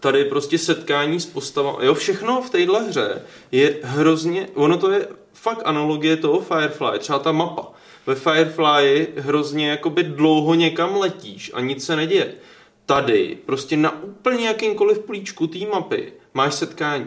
tady 0.00 0.24
prostě 0.24 0.58
setkání 0.58 1.20
s 1.20 1.26
postavami, 1.26 1.86
jo, 1.86 1.94
všechno 1.94 2.42
v 2.42 2.50
téhle 2.50 2.82
hře 2.82 3.22
je 3.52 3.76
hrozně, 3.82 4.48
ono 4.54 4.78
to 4.78 4.90
je 4.90 5.08
fakt 5.32 5.62
analogie 5.64 6.16
toho 6.16 6.40
Firefly, 6.40 6.98
třeba 6.98 7.18
ta 7.18 7.32
mapa. 7.32 7.72
Ve 8.06 8.14
Firefly 8.14 9.08
hrozně 9.16 9.70
jakoby 9.70 10.02
dlouho 10.02 10.54
někam 10.54 10.96
letíš 10.96 11.50
a 11.54 11.60
nic 11.60 11.84
se 11.84 11.96
neděje. 11.96 12.34
Tady 12.86 13.38
prostě 13.46 13.76
na 13.76 14.02
úplně 14.02 14.46
jakýmkoliv 14.46 14.98
plíčku 14.98 15.46
té 15.46 15.58
mapy 15.58 16.12
máš 16.34 16.54
setkání. 16.54 17.06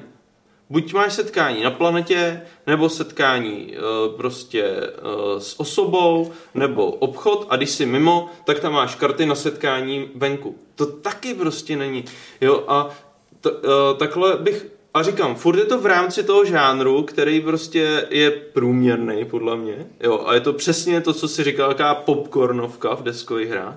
Buď 0.69 0.93
máš 0.93 1.13
setkání 1.13 1.63
na 1.63 1.71
planetě, 1.71 2.41
nebo 2.67 2.89
setkání 2.89 3.75
e, 3.75 3.79
prostě 4.17 4.63
e, 4.63 4.91
s 5.39 5.59
osobou, 5.59 6.31
nebo 6.53 6.85
obchod 6.85 7.47
a 7.49 7.55
když 7.55 7.69
jsi 7.69 7.85
mimo, 7.85 8.29
tak 8.45 8.59
tam 8.59 8.73
máš 8.73 8.95
karty 8.95 9.25
na 9.25 9.35
setkání 9.35 10.09
venku. 10.15 10.55
To 10.75 10.85
taky 10.85 11.33
prostě 11.33 11.75
není. 11.75 12.05
Jo, 12.41 12.63
a 12.67 12.89
t, 13.41 13.49
e, 13.49 13.97
takhle 13.97 14.37
bych 14.37 14.65
a 14.93 15.03
říkám, 15.03 15.35
furt 15.35 15.57
je 15.57 15.65
to 15.65 15.79
v 15.79 15.85
rámci 15.85 16.23
toho 16.23 16.45
žánru, 16.45 17.03
který 17.03 17.41
prostě 17.41 18.07
je 18.09 18.31
průměrný 18.31 19.25
podle 19.25 19.57
mě. 19.57 19.87
Jo, 19.99 20.23
a 20.25 20.33
je 20.33 20.39
to 20.39 20.53
přesně 20.53 21.01
to, 21.01 21.13
co 21.13 21.27
si 21.27 21.43
říkal, 21.43 21.69
jaká 21.69 21.95
popcornovka 21.95 22.95
v 22.95 23.03
deskových 23.03 23.49
hrách. 23.49 23.75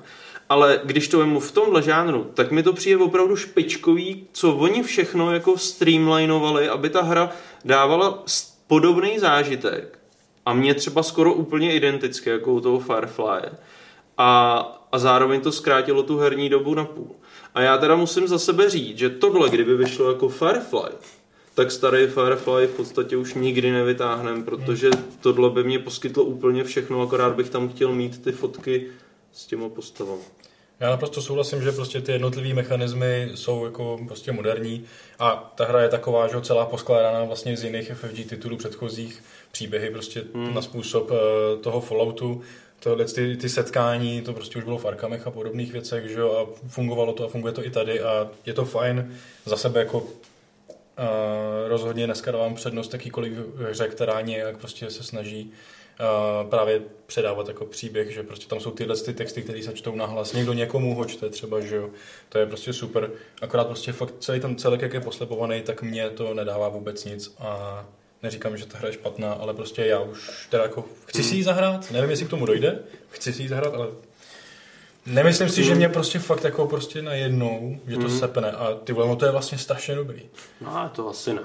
Ale 0.53 0.81
když 0.85 1.09
to 1.09 1.19
vemu 1.19 1.41
v 1.41 1.53
tomhle 1.53 1.83
žánru, 1.83 2.31
tak 2.35 2.51
mi 2.51 2.63
to 2.63 2.73
přijde 2.73 2.97
opravdu 2.97 3.37
špičkový, 3.37 4.27
co 4.33 4.55
oni 4.55 4.83
všechno 4.83 5.35
jako 5.35 5.59
streamlinovali, 5.59 6.69
aby 6.69 6.91
ta 6.91 7.03
hra 7.03 7.31
dávala 7.65 8.25
podobný 8.67 9.19
zážitek. 9.19 9.99
A 10.47 10.55
mě 10.55 10.75
třeba 10.75 11.03
skoro 11.03 11.35
úplně 11.35 11.75
identické, 11.75 12.31
jako 12.31 12.53
u 12.53 12.61
toho 12.61 12.79
Firefly. 12.79 13.51
A, 14.19 14.59
a 14.93 14.99
zároveň 14.99 15.41
to 15.41 15.53
zkrátilo 15.53 16.03
tu 16.03 16.19
herní 16.19 16.49
dobu 16.49 16.75
na 16.75 16.85
půl. 16.85 17.11
A 17.55 17.61
já 17.61 17.79
teda 17.79 17.97
musím 17.97 18.29
za 18.29 18.39
sebe 18.39 18.71
říct, 18.71 18.99
že 18.99 19.11
tohle, 19.11 19.51
kdyby 19.51 19.77
vyšlo 19.77 20.09
jako 20.09 20.29
Firefly, 20.29 20.93
tak 21.55 21.71
starý 21.71 22.07
Firefly 22.07 22.67
v 22.67 22.77
podstatě 22.77 23.17
už 23.17 23.35
nikdy 23.35 23.71
nevytáhnem, 23.71 24.45
protože 24.45 24.91
tohle 25.21 25.51
by 25.51 25.65
mě 25.65 25.79
poskytlo 25.79 26.25
úplně 26.25 26.65
všechno, 26.65 27.03
akorát 27.03 27.35
bych 27.35 27.51
tam 27.51 27.69
chtěl 27.69 27.93
mít 27.93 28.23
ty 28.23 28.33
fotky 28.33 28.87
s 29.33 29.47
těma 29.47 29.69
postavami. 29.69 30.23
Já 30.83 30.91
naprosto 30.91 31.23
souhlasím, 31.23 31.63
že 31.63 31.73
prostě 31.73 32.01
ty 32.01 32.13
jednotlivé 32.13 32.55
mechanismy 32.55 33.31
jsou 33.35 33.65
jako 33.65 33.99
prostě 34.07 34.33
moderní 34.33 34.85
a 35.19 35.53
ta 35.55 35.65
hra 35.65 35.83
je 35.83 35.89
taková, 35.89 36.29
že 36.29 36.41
celá 36.41 36.67
poskládaná 36.67 37.25
vlastně 37.25 37.57
z 37.57 37.65
jiných 37.65 37.93
FFG 37.95 38.29
titulů 38.29 38.57
předchozích 38.57 39.23
příběhy 39.53 39.91
prostě 39.91 40.23
hmm. 40.35 40.55
na 40.55 40.63
způsob 40.63 41.11
eh, 41.11 41.57
toho 41.57 41.81
Falloutu. 41.81 42.43
Tohle 42.81 43.05
ty, 43.05 43.37
ty 43.37 43.49
setkání, 43.49 44.23
to 44.23 44.33
prostě 44.33 44.59
už 44.59 44.65
bylo 44.65 44.79
v 44.79 44.85
Arkamech 44.85 45.27
a 45.27 45.31
podobných 45.31 45.73
věcech, 45.73 46.09
že 46.09 46.21
jo, 46.21 46.33
a 46.33 46.69
fungovalo 46.69 47.13
to 47.13 47.25
a 47.25 47.29
funguje 47.29 47.53
to 47.53 47.67
i 47.67 47.71
tady 47.71 48.01
a 48.01 48.29
je 48.47 48.55
to 48.55 48.65
fajn 48.65 49.15
za 49.45 49.57
sebe 49.57 49.81
jako 49.81 50.07
Uh, 50.99 51.69
rozhodně 51.69 52.07
dneska 52.07 52.31
dávám 52.31 52.55
přednost 52.55 52.93
jakýkoliv 52.93 53.33
hře, 53.57 53.89
která 53.89 54.21
nějak 54.21 54.57
prostě 54.57 54.91
se 54.91 55.03
snaží 55.03 55.53
uh, 56.01 56.51
právě 56.51 56.83
předávat 57.07 57.49
jako 57.49 57.67
příběh, 57.67 58.11
že 58.11 58.23
prostě 58.23 58.47
tam 58.47 58.61
jsou 58.61 58.71
tyhle 58.71 58.97
ty 58.97 59.15
texty, 59.15 59.43
které 59.43 59.63
se 59.63 59.73
čtou 59.73 59.95
nahlas. 59.95 60.33
Někdo 60.33 60.53
někomu 60.53 60.95
ho 60.95 61.05
čte 61.05 61.31
třeba, 61.31 61.61
že 61.61 61.77
jo. 61.77 61.91
To 62.29 62.39
je 62.39 62.47
prostě 62.47 62.73
super. 62.73 63.11
Akorát 63.43 63.67
prostě 63.67 63.93
fakt 63.93 64.15
celý 64.21 64.41
ten 64.41 64.57
celek, 64.57 64.81
jak 64.81 64.95
je 64.95 65.01
poslepovaný, 65.01 65.63
tak 65.63 65.83
mě 65.83 66.11
to 66.11 66.35
nedává 66.35 66.69
vůbec 66.69 67.05
nic 67.05 67.35
a 67.39 67.85
neříkám, 68.23 68.57
že 68.57 68.67
ta 68.67 68.79
hra 68.79 68.89
je 68.89 68.95
špatná, 68.95 69.33
ale 69.33 69.55
prostě 69.55 69.87
já 69.87 70.01
už 70.01 70.49
teda 70.51 70.63
jako 70.63 70.85
chci 71.07 71.23
si 71.23 71.37
ji 71.37 71.43
zahrát, 71.43 71.91
nevím, 71.91 72.11
jestli 72.11 72.27
k 72.27 72.31
tomu 72.31 72.47
dojde, 72.47 72.79
chci 73.11 73.33
si 73.33 73.43
ji 73.43 73.49
zahrát, 73.49 73.75
ale 73.75 73.87
Nemyslím 75.07 75.49
si, 75.49 75.65
že 75.65 75.75
mě 75.75 75.89
prostě 75.89 76.19
fakt 76.19 76.45
jako 76.45 76.67
prostě 76.67 77.03
najednou, 77.03 77.77
že 77.87 77.97
to 77.97 78.09
sepne 78.09 78.51
a 78.53 78.75
ty 78.85 78.93
vole, 78.93 79.09
no 79.09 79.17
to 79.17 79.25
je 79.25 79.31
vlastně 79.33 79.59
strašně 79.59 79.95
dobrý. 79.95 80.23
No, 80.61 80.91
to 80.95 81.09
asi 81.09 81.35
ne. 81.35 81.41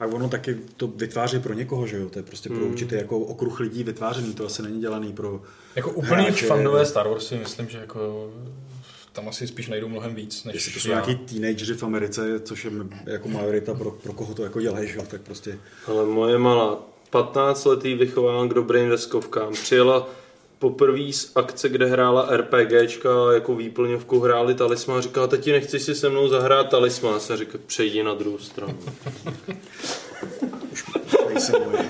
A 0.00 0.06
ono 0.06 0.28
taky 0.28 0.58
to 0.76 0.86
vytváří 0.86 1.38
pro 1.38 1.52
někoho, 1.54 1.86
že 1.86 1.96
jo? 1.96 2.08
To 2.08 2.18
je 2.18 2.22
prostě 2.22 2.48
pro 2.48 2.58
určitý 2.64 2.94
jako 2.94 3.18
okruh 3.18 3.60
lidí 3.60 3.84
vytvářený, 3.84 4.34
to 4.34 4.46
asi 4.46 4.62
není 4.62 4.80
dělaný 4.80 5.12
pro 5.12 5.42
Jako 5.76 5.90
úplný 5.90 6.22
hráče. 6.24 6.46
fandové 6.46 6.86
Star 6.86 7.08
Warsy, 7.08 7.36
myslím, 7.36 7.68
že 7.68 7.78
jako 7.78 8.30
tam 9.12 9.28
asi 9.28 9.46
spíš 9.46 9.68
najdou 9.68 9.88
mnohem 9.88 10.14
víc, 10.14 10.44
než 10.44 10.54
Jestli 10.54 10.72
to 10.72 10.80
jsou 10.80 10.88
já. 10.90 10.94
nějaký 10.94 11.14
teenageři 11.16 11.74
v 11.74 11.82
Americe, 11.82 12.40
což 12.40 12.64
je 12.64 12.70
jako 13.06 13.28
majorita 13.28 13.74
pro, 13.74 13.90
pro 13.90 14.12
koho 14.12 14.34
to 14.34 14.42
jako 14.44 14.60
dělají, 14.60 14.88
že 14.88 14.96
jo? 14.96 15.04
tak 15.08 15.20
prostě 15.20 15.58
Ale 15.86 16.06
moje 16.06 16.38
malá 16.38 16.78
15 17.10 17.64
letý 17.64 17.94
vychovávám 17.94 18.48
k 18.48 18.54
dobrým 18.54 18.88
deskovkám. 18.88 19.52
Přijela 19.52 20.08
poprvé 20.62 21.12
z 21.12 21.32
akce, 21.34 21.68
kde 21.68 21.86
hrála 21.86 22.36
RPGčka, 22.36 23.32
jako 23.34 23.54
výplňovku 23.54 24.20
hráli 24.20 24.54
talisman 24.54 24.98
a 24.98 25.00
říkala, 25.00 25.26
tati, 25.26 25.52
nechci 25.52 25.80
si 25.80 25.94
se 25.94 26.08
mnou 26.08 26.28
zahrát 26.28 26.68
talisman. 26.70 27.14
A 27.14 27.20
jsem 27.20 27.36
říkal, 27.36 27.60
přejdi 27.66 28.02
na 28.02 28.14
druhou 28.14 28.38
stranu. 28.38 28.78
nejsem 31.28 31.62
moje. 31.70 31.88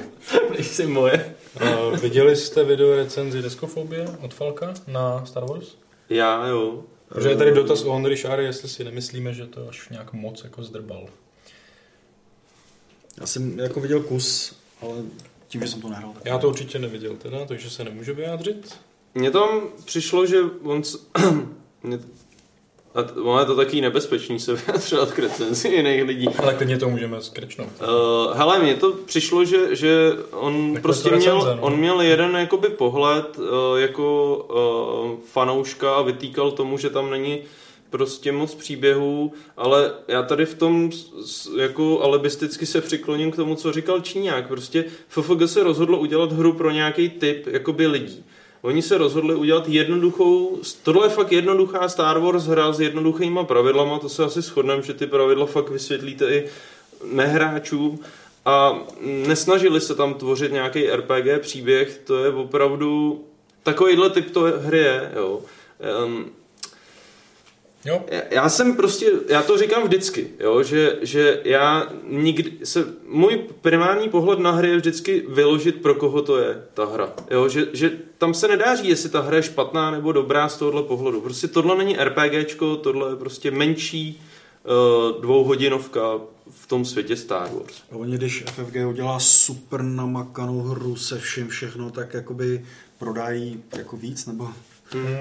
Moje. 0.86 1.34
Uh, 1.62 1.98
viděli 1.98 2.36
jste 2.36 2.64
video 2.64 2.96
recenzi 2.96 3.42
Deskofobie 3.42 4.06
od 4.20 4.34
Falka 4.34 4.74
na 4.86 5.26
Star 5.26 5.44
Wars? 5.44 5.76
Já 6.10 6.46
jo. 6.46 6.84
Protože 7.08 7.28
je 7.28 7.36
tady 7.36 7.52
dotaz 7.52 7.82
o 7.82 7.92
Honry 7.92 8.16
Shary, 8.16 8.44
jestli 8.44 8.68
si 8.68 8.84
nemyslíme, 8.84 9.34
že 9.34 9.46
to 9.46 9.68
až 9.68 9.88
nějak 9.88 10.12
moc 10.12 10.44
jako 10.44 10.62
zdrbal. 10.62 11.06
Já 13.20 13.26
jsem 13.26 13.58
jako 13.58 13.80
viděl 13.80 14.00
kus 14.00 14.54
ale 14.82 14.94
tím, 15.52 15.60
že 15.60 15.68
jsem 15.68 15.80
to 15.80 15.88
nehrál. 15.88 16.10
Tak... 16.14 16.22
Já 16.26 16.38
to 16.38 16.48
určitě 16.48 16.78
neviděl 16.78 17.12
teda, 17.18 17.44
takže 17.44 17.70
se 17.70 17.84
nemůžu 17.84 18.14
vyjádřit. 18.14 18.74
Mně 19.14 19.30
tam 19.30 19.48
přišlo, 19.84 20.26
že 20.26 20.38
on... 20.62 20.84
s- 20.84 21.06
mě- 21.82 21.98
a 22.94 23.02
t- 23.02 23.20
ono 23.20 23.38
je 23.40 23.44
to 23.46 23.56
taky 23.56 23.80
nebezpečný 23.80 24.40
se 24.40 24.54
vyjadřovat 24.66 25.12
k 25.12 25.18
recenzi 25.18 25.68
jiných 25.68 26.02
lidí. 26.04 26.28
Ale 26.38 26.54
klidně 26.54 26.78
to 26.78 26.88
můžeme 26.88 27.22
skrečnout. 27.22 27.68
Uh, 27.80 28.36
hele, 28.36 28.58
mně 28.58 28.74
to 28.74 28.92
přišlo, 28.92 29.44
že, 29.44 29.76
že 29.76 30.12
on 30.30 30.70
Jako 30.70 30.82
prostě 30.82 31.08
recenze, 31.10 31.30
měl, 31.34 31.56
no. 31.56 31.62
on 31.62 31.76
měl 31.76 32.00
jeden 32.00 32.36
jakoby 32.36 32.68
pohled 32.68 33.38
uh, 33.38 33.44
jako 33.80 34.36
uh, 35.14 35.20
fanouška 35.26 35.94
a 35.94 36.02
vytýkal 36.02 36.50
tomu, 36.50 36.78
že 36.78 36.90
tam 36.90 37.10
není 37.10 37.38
prostě 37.92 38.32
moc 38.32 38.54
příběhů, 38.54 39.32
ale 39.56 39.92
já 40.08 40.22
tady 40.22 40.46
v 40.46 40.54
tom 40.54 40.90
jako 41.56 42.02
alibisticky 42.02 42.66
se 42.66 42.80
přikloním 42.80 43.30
k 43.30 43.36
tomu, 43.36 43.54
co 43.54 43.72
říkal 43.72 44.00
Číňák. 44.00 44.48
Prostě 44.48 44.84
FFG 45.08 45.42
se 45.46 45.62
rozhodlo 45.62 45.98
udělat 45.98 46.32
hru 46.32 46.52
pro 46.52 46.70
nějaký 46.70 47.08
typ 47.08 47.46
jakoby 47.46 47.86
lidí. 47.86 48.24
Oni 48.62 48.82
se 48.82 48.98
rozhodli 48.98 49.34
udělat 49.34 49.68
jednoduchou, 49.68 50.58
tohle 50.82 51.06
je 51.06 51.10
fakt 51.10 51.32
jednoduchá 51.32 51.88
Star 51.88 52.18
Wars 52.18 52.44
hra 52.44 52.72
s 52.72 52.80
jednoduchýma 52.80 53.44
pravidlama, 53.44 53.98
to 53.98 54.08
se 54.08 54.24
asi 54.24 54.42
shodneme, 54.42 54.82
že 54.82 54.94
ty 54.94 55.06
pravidla 55.06 55.46
fakt 55.46 55.70
vysvětlíte 55.70 56.34
i 56.34 56.48
nehráčům 57.12 57.98
a 58.44 58.78
nesnažili 59.00 59.80
se 59.80 59.94
tam 59.94 60.14
tvořit 60.14 60.52
nějaký 60.52 60.90
RPG 60.90 61.40
příběh, 61.40 62.00
to 62.04 62.24
je 62.24 62.30
opravdu 62.30 63.20
takovýhle 63.62 64.10
typ 64.10 64.30
to 64.30 64.40
hry 64.40 64.78
je, 64.78 65.12
jo. 65.16 65.40
Um, 66.06 66.30
Jo, 67.84 68.04
já- 68.30 68.48
jsem 68.48 68.76
prostě, 68.76 69.06
já 69.28 69.42
to 69.42 69.58
říkám 69.58 69.82
vždycky, 69.82 70.28
jo, 70.40 70.62
že, 70.62 70.98
že 71.02 71.40
já 71.44 71.92
nikdy 72.08 72.52
se, 72.64 72.86
můj 73.08 73.40
primární 73.60 74.08
pohled 74.08 74.38
na 74.38 74.50
hry 74.50 74.68
je 74.68 74.76
vždycky 74.76 75.24
vyložit, 75.28 75.82
pro 75.82 75.94
koho 75.94 76.22
to 76.22 76.38
je 76.38 76.62
ta 76.74 76.84
hra. 76.84 77.12
Jo, 77.30 77.48
že, 77.48 77.66
že 77.72 77.90
tam 78.18 78.34
se 78.34 78.48
nedá 78.48 78.76
říct, 78.76 78.86
jestli 78.88 79.08
ta 79.10 79.20
hra 79.20 79.36
je 79.36 79.42
špatná 79.42 79.90
nebo 79.90 80.12
dobrá 80.12 80.48
z 80.48 80.56
tohohle 80.56 80.82
pohledu. 80.82 81.20
Prostě 81.20 81.48
tohle 81.48 81.76
není 81.78 81.96
RPGčko, 81.96 82.76
tohle 82.76 83.10
je 83.12 83.16
prostě 83.16 83.50
menší 83.50 84.22
uh, 84.64 85.22
dvouhodinovka 85.22 86.20
v 86.50 86.66
tom 86.66 86.84
světě 86.84 87.16
Star 87.16 87.48
Wars. 87.54 87.82
A 87.92 87.96
oni, 87.96 88.16
když 88.16 88.44
FFG 88.46 88.76
udělá 88.88 89.18
super 89.18 89.82
namakanou 89.82 90.60
hru 90.60 90.96
se 90.96 91.18
vším 91.18 91.48
všechno, 91.48 91.90
tak 91.90 92.14
jakoby 92.14 92.64
prodají 92.98 93.62
jako 93.76 93.96
víc, 93.96 94.26
nebo 94.26 94.48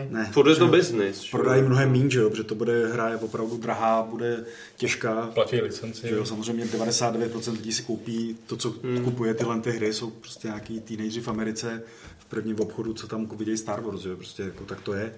ne. 0.10 0.30
Furt 0.34 0.50
je 0.50 0.56
to 0.56 0.68
business. 0.68 1.30
Prodají 1.32 1.62
mnohem 1.62 1.92
méně, 1.92 2.10
že 2.10 2.20
jo, 2.20 2.30
protože 2.30 2.44
to 2.44 2.56
bude 2.56 2.88
hra 2.88 3.10
je 3.10 3.16
opravdu 3.18 3.58
drahá, 3.58 4.02
bude 4.04 4.46
těžká. 4.78 5.30
platí 5.34 5.62
licenci. 5.62 6.08
Že 6.08 6.16
jo, 6.16 6.26
samozřejmě 6.26 6.66
99% 6.66 7.52
lidí 7.52 7.72
si 7.74 7.84
koupí 7.84 8.38
to, 8.48 8.58
co 8.58 8.74
hmm. 8.84 9.04
kupuje 9.04 9.34
tyhle 9.34 9.60
ty 9.62 9.72
hry, 9.72 9.94
jsou 9.94 10.10
prostě 10.10 10.48
nějaký 10.48 10.80
teenageři 10.80 11.22
v 11.22 11.28
Americe 11.28 11.84
v 12.20 12.26
prvním 12.26 12.60
obchodu, 12.60 12.94
co 12.94 13.08
tam 13.08 13.28
vidějí 13.38 13.58
Star 13.58 13.82
Wars, 13.82 14.02
že 14.02 14.10
jo, 14.10 14.16
prostě 14.16 14.44
jako 14.44 14.64
tak 14.66 14.82
to 14.82 14.94
je. 14.94 15.14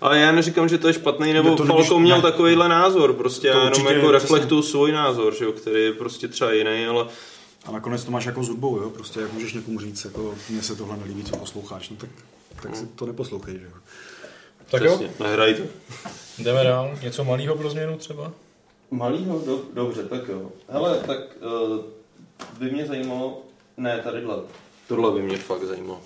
Ale 0.00 0.18
já 0.18 0.32
neříkám, 0.32 0.68
že 0.68 0.78
to 0.78 0.86
je 0.88 0.94
špatný, 0.94 1.32
nebo 1.32 1.50
Ne, 1.50 1.56
to 1.56 1.64
Falco 1.64 1.82
nemůž- 1.94 2.02
měl 2.02 2.16
ne. 2.16 2.22
takovýhle 2.22 2.68
názor, 2.68 3.12
prostě 3.12 3.52
To 3.52 3.58
já 3.58 3.64
jenom 3.64 3.86
jako 3.86 4.10
reflektuju 4.10 4.62
svůj 4.62 4.92
názor, 4.92 5.34
že 5.34 5.44
jo, 5.44 5.52
který 5.52 5.84
je 5.84 5.92
prostě 5.92 6.28
třeba 6.28 6.52
jiný, 6.52 6.86
ale 6.86 7.06
A 7.64 7.72
nakonec 7.72 8.04
to 8.04 8.10
máš 8.10 8.24
jako 8.24 8.42
s 8.42 8.48
hudbou, 8.48 8.76
jo, 8.76 8.90
prostě 8.90 9.20
jak 9.20 9.32
můžeš 9.32 9.52
někomu 9.52 9.80
říct, 9.80 10.04
jako 10.04 10.34
mně 10.50 10.62
se 10.62 10.76
tohle 10.76 10.96
nelíbí, 10.96 11.24
co 11.24 11.36
posloucháš, 11.36 11.90
no 11.90 11.96
tak, 11.96 12.10
tak 12.62 12.76
si 12.76 12.86
to 12.86 13.06
neposlouchej, 13.06 13.58
že 13.58 13.64
jo. 13.64 13.70
Tak 14.70 14.82
jo, 14.82 14.96
přesně, 14.96 15.10
nehraj 15.24 15.54
to. 15.54 15.62
jdeme 16.38 16.64
dál. 16.64 16.98
Něco 17.02 17.24
malého 17.24 17.56
pro 17.56 17.70
změnu 17.70 17.96
třeba? 17.96 18.32
Malýho? 18.90 19.42
Do, 19.46 19.60
dobře, 19.74 20.02
tak 20.02 20.28
jo. 20.28 20.50
Hele, 20.68 20.98
tak 21.06 21.18
uh, 21.70 21.78
by 22.58 22.70
mě 22.70 22.86
zajímalo, 22.86 23.42
ne, 23.76 24.00
tadyhle. 24.04 24.36
Tohle 24.88 25.12
by 25.12 25.22
mě 25.22 25.36
fakt 25.38 25.62
zajímalo. 25.62 26.00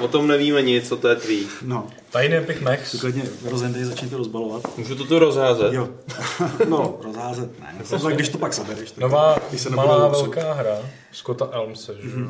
o 0.00 0.08
tom 0.08 0.26
nevíme 0.28 0.62
nic, 0.62 0.88
co 0.88 0.96
to 0.96 1.08
je 1.08 1.16
tvý. 1.16 1.46
No, 1.62 1.86
Tajný 2.10 2.36
Epic 2.36 2.60
Max. 2.60 3.00
klidně 3.00 3.22
rozendej, 3.44 3.84
začni 3.84 4.08
to 4.08 4.16
rozbalovat. 4.16 4.78
Můžu 4.78 4.94
to 4.94 5.04
tu 5.04 5.18
rozházet? 5.18 5.72
Jo, 5.72 5.88
no, 6.68 6.98
rozházet, 7.02 7.60
ne, 7.60 7.74
tak 7.90 8.14
když 8.14 8.28
to 8.28 8.38
pak 8.38 8.52
sebereš. 8.54 8.90
Tak 8.90 8.98
Nová 8.98 9.38
když 9.50 9.60
se 9.60 9.70
malá 9.70 10.02
nebudou 10.02 10.22
velká 10.22 10.52
hra 10.52 10.78
Scotta 11.12 11.48
Elmse, 11.52 11.94
že 12.02 12.20
jo? 12.20 12.28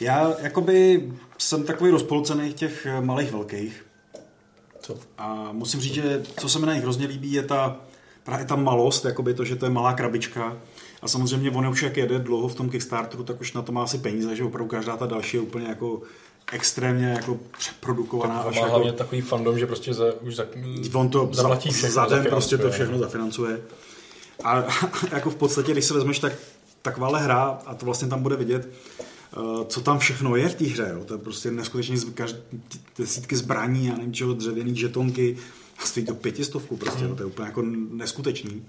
Já 0.00 0.32
jakoby 0.42 1.08
jsem 1.38 1.64
takový 1.64 1.90
rozpolcený 1.90 2.52
těch 2.52 2.86
malých 3.00 3.32
velkých. 3.32 3.84
Co? 4.88 4.96
A 5.18 5.48
musím 5.52 5.80
říct, 5.80 5.94
že 5.94 6.22
co 6.40 6.48
se 6.48 6.58
mi 6.58 6.66
na 6.66 6.74
nich 6.74 6.82
hrozně 6.82 7.06
líbí, 7.06 7.32
je 7.32 7.42
ta, 7.42 7.76
právě 8.24 8.46
ta 8.46 8.56
malost, 8.56 9.04
jakoby 9.04 9.34
to, 9.34 9.44
že 9.44 9.56
to 9.56 9.66
je 9.66 9.70
malá 9.70 9.92
krabička. 9.92 10.56
A 11.02 11.08
samozřejmě 11.08 11.50
on 11.50 11.68
už 11.68 11.82
jak 11.82 11.96
jede 11.96 12.18
dlouho 12.18 12.48
v 12.48 12.54
tom 12.54 12.70
Kickstarteru, 12.70 13.24
tak 13.24 13.40
už 13.40 13.52
na 13.52 13.62
to 13.62 13.72
má 13.72 13.82
asi 13.82 13.98
peníze, 13.98 14.36
že 14.36 14.44
opravdu 14.44 14.70
každá 14.70 14.96
ta 14.96 15.06
další 15.06 15.36
je 15.36 15.40
úplně 15.40 15.66
jako 15.66 16.02
extrémně 16.52 17.06
jako 17.06 17.38
přeprodukovaná. 17.58 18.42
Tak 18.42 18.54
má 18.54 18.60
jako, 18.60 18.70
hlavně 18.70 18.92
takový 18.92 19.20
fandom, 19.20 19.58
že 19.58 19.66
prostě 19.66 19.94
za, 19.94 20.04
už 20.20 20.36
za, 20.36 20.46
on 20.94 21.08
to 21.08 21.28
za, 21.32 21.42
zaplatí 21.42 21.70
všechno, 21.70 21.94
za 21.94 22.06
den 22.06 22.24
prostě 22.24 22.58
to 22.58 22.64
no. 22.64 22.70
všechno 22.70 22.98
zafinancuje. 22.98 23.60
A 24.44 24.64
jako 25.12 25.30
v 25.30 25.36
podstatě, 25.36 25.72
když 25.72 25.84
se 25.84 25.94
vezmeš, 25.94 26.18
tak 26.18 26.32
takováhle 26.82 27.20
hra, 27.20 27.58
a 27.66 27.74
to 27.74 27.86
vlastně 27.86 28.08
tam 28.08 28.22
bude 28.22 28.36
vidět, 28.36 28.68
co 29.68 29.80
tam 29.80 29.98
všechno 29.98 30.36
je 30.36 30.48
v 30.48 30.54
té 30.54 30.64
hře. 30.64 30.90
Jo. 30.94 31.04
To 31.04 31.14
je 31.14 31.18
prostě 31.18 31.50
neskutečně 31.50 31.96
z- 31.98 32.04
každ- 32.04 32.36
desítky 32.98 33.36
zbraní, 33.36 33.86
já 33.86 33.96
nevím 33.96 34.12
čeho, 34.14 34.34
dřevěný 34.34 34.76
žetonky, 34.76 35.36
a 35.78 35.86
stojí 35.86 36.06
to 36.06 36.14
pětistovku 36.14 36.76
prostě, 36.76 37.04
jo. 37.04 37.14
to 37.14 37.22
je 37.22 37.26
úplně 37.26 37.46
jako 37.48 37.62
neskutečný. 37.90 38.64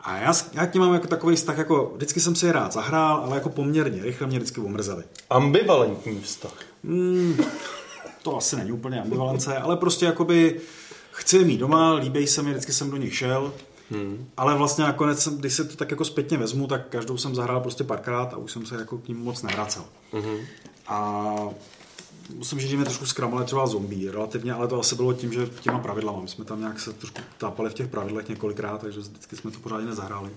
A 0.00 0.16
já, 0.18 0.32
já 0.52 0.66
k 0.66 0.74
mám 0.74 0.94
jako 0.94 1.06
takový 1.06 1.36
vztah, 1.36 1.58
jako 1.58 1.92
vždycky 1.96 2.20
jsem 2.20 2.34
si 2.34 2.46
je 2.46 2.52
rád 2.52 2.72
zahrál, 2.72 3.16
ale 3.24 3.34
jako 3.36 3.48
poměrně, 3.48 4.02
rychle 4.02 4.26
mě 4.26 4.38
vždycky 4.38 4.60
omrzeli. 4.60 5.04
Ambivalentní 5.30 6.20
vztah. 6.20 6.54
To 8.22 8.36
asi 8.36 8.56
není 8.56 8.72
úplně 8.72 9.02
ambivalence, 9.02 9.56
ale 9.58 9.76
prostě 9.76 10.06
jakoby 10.06 10.60
chci 11.12 11.36
je 11.38 11.44
mít 11.44 11.58
doma, 11.58 11.94
líbí 11.94 12.26
se 12.26 12.42
mi, 12.42 12.50
vždycky 12.50 12.72
jsem 12.72 12.90
do 12.90 12.96
nich 12.96 13.16
šel, 13.16 13.52
hmm. 13.92 14.26
ale 14.36 14.54
vlastně 14.56 14.84
nakonec, 14.84 15.28
když 15.28 15.54
se 15.54 15.64
to 15.64 15.76
tak 15.76 15.90
jako 15.90 16.04
zpětně 16.04 16.38
vezmu, 16.38 16.66
tak 16.66 16.88
každou 16.88 17.16
jsem 17.16 17.34
zahrál 17.34 17.60
prostě 17.60 17.84
párkrát 17.84 18.34
a 18.34 18.36
už 18.36 18.52
jsem 18.52 18.66
se 18.66 18.74
jako 18.76 18.98
k 18.98 19.08
ním 19.08 19.18
moc 19.18 19.42
nevracel. 19.42 19.84
Hmm. 20.12 20.38
A 20.86 21.34
musím 22.34 22.60
říct, 22.60 22.70
že 22.70 22.76
mě 22.76 22.84
trošku 22.84 23.06
zkramali 23.06 23.44
třeba 23.44 23.66
zombie 23.66 24.12
relativně, 24.12 24.52
ale 24.52 24.68
to 24.68 24.80
asi 24.80 24.94
bylo 24.94 25.12
tím, 25.12 25.32
že 25.32 25.46
těma 25.60 25.78
pravidlama. 25.78 26.20
My 26.20 26.28
jsme 26.28 26.44
tam 26.44 26.60
nějak 26.60 26.80
se 26.80 26.92
trošku 26.92 27.20
tápali 27.38 27.70
v 27.70 27.74
těch 27.74 27.88
pravidlech 27.88 28.28
několikrát, 28.28 28.80
takže 28.80 29.00
vždycky 29.00 29.36
jsme 29.36 29.50
to 29.50 29.58
pořádně 29.58 29.86
nezahráli. 29.86 30.30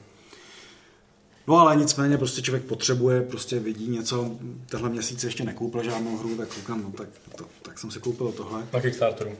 No 1.47 1.57
ale 1.57 1.75
nicméně 1.75 2.17
prostě 2.17 2.41
člověk 2.41 2.63
potřebuje, 2.63 3.21
prostě 3.21 3.59
vidí 3.59 3.87
něco, 3.87 4.31
tenhle 4.69 4.89
měsíc 4.89 5.23
ještě 5.23 5.43
nekoupil 5.43 5.83
žádnou 5.83 6.17
hru, 6.17 6.35
tak 6.35 6.47
koukám, 6.55 6.81
no 6.83 6.91
tak, 6.91 7.07
to, 7.35 7.45
tak 7.61 7.79
jsem 7.79 7.91
si 7.91 7.99
koupil 7.99 8.31
tohle. 8.31 8.63
Na 8.73 8.81
Kickstarteru. 8.81 9.31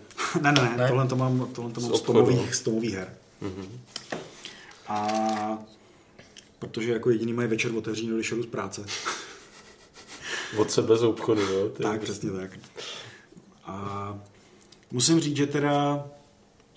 ne, 0.42 0.52
ne, 0.52 0.62
ne, 0.62 0.78
Ne? 0.78 0.88
tohle 0.88 1.08
to 1.08 1.16
mám, 1.16 1.48
tohle 1.54 1.72
to 1.72 1.82
mám 1.82 1.90
z 1.90 1.94
obchodu. 1.94 2.20
tomových, 2.20 2.56
z 2.56 2.62
tomových 2.62 2.96
her. 2.96 3.08
A 4.88 5.08
protože 6.60 6.92
jako 6.92 7.10
jediný 7.10 7.34
mají 7.34 7.48
večer 7.48 7.76
otevřený, 7.76 8.10
když 8.16 8.32
jdu 8.32 8.44
z 8.44 8.46
práce. 8.46 8.86
Od 10.58 10.72
sebe 10.72 10.98
z 10.98 11.04
obchodu, 11.04 11.42
jo? 11.42 11.70
Ty. 11.70 11.84
Tak, 11.84 12.02
přesně 12.02 12.32
tak. 12.32 12.60
A 13.66 14.20
musím 14.92 15.20
říct, 15.20 15.38
že 15.38 15.48
teda 15.48 16.06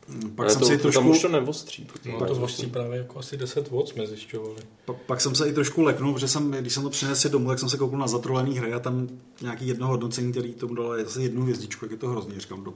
hm, 0.08 0.30
pak 0.34 0.44
Ale 0.44 0.52
jsem 0.52 0.60
to, 0.60 0.66
se 0.66 0.74
i 0.74 0.76
to, 0.76 0.82
trošku... 0.82 1.00
tam 1.00 1.10
už 1.10 1.22
to 1.22 1.28
nevostří. 1.28 1.86
No, 2.04 2.26
to 2.26 2.34
zvostří 2.34 2.66
právě 2.66 2.98
jako 2.98 3.18
asi 3.18 3.36
10 3.36 3.68
vod 3.68 3.88
jsme 3.88 4.06
zjišťovali. 4.06 4.62
Pa, 4.84 4.92
pak 4.92 5.20
jsem 5.20 5.34
se 5.34 5.48
i 5.48 5.52
trošku 5.52 5.82
leknul, 5.82 6.12
protože 6.12 6.28
jsem, 6.28 6.50
když 6.50 6.72
jsem 6.72 6.82
to 6.82 6.90
přinesl 6.90 7.28
domů, 7.28 7.48
tak 7.48 7.58
jsem 7.58 7.68
se 7.68 7.76
koukal 7.76 7.98
na 7.98 8.06
zatrolený 8.06 8.58
hry 8.58 8.72
a 8.72 8.78
tam 8.78 9.08
nějaký 9.42 9.68
jedno 9.68 9.86
hodnocení, 9.86 10.32
který 10.32 10.54
tomu 10.54 10.74
dalo 10.74 10.96
je 10.96 11.04
zase 11.04 11.22
jednu 11.22 11.42
hvězdičku, 11.42 11.84
jak 11.84 11.92
je 11.92 11.98
to 11.98 12.08
hrozně, 12.08 12.40
říkám, 12.40 12.64
do. 12.64 12.74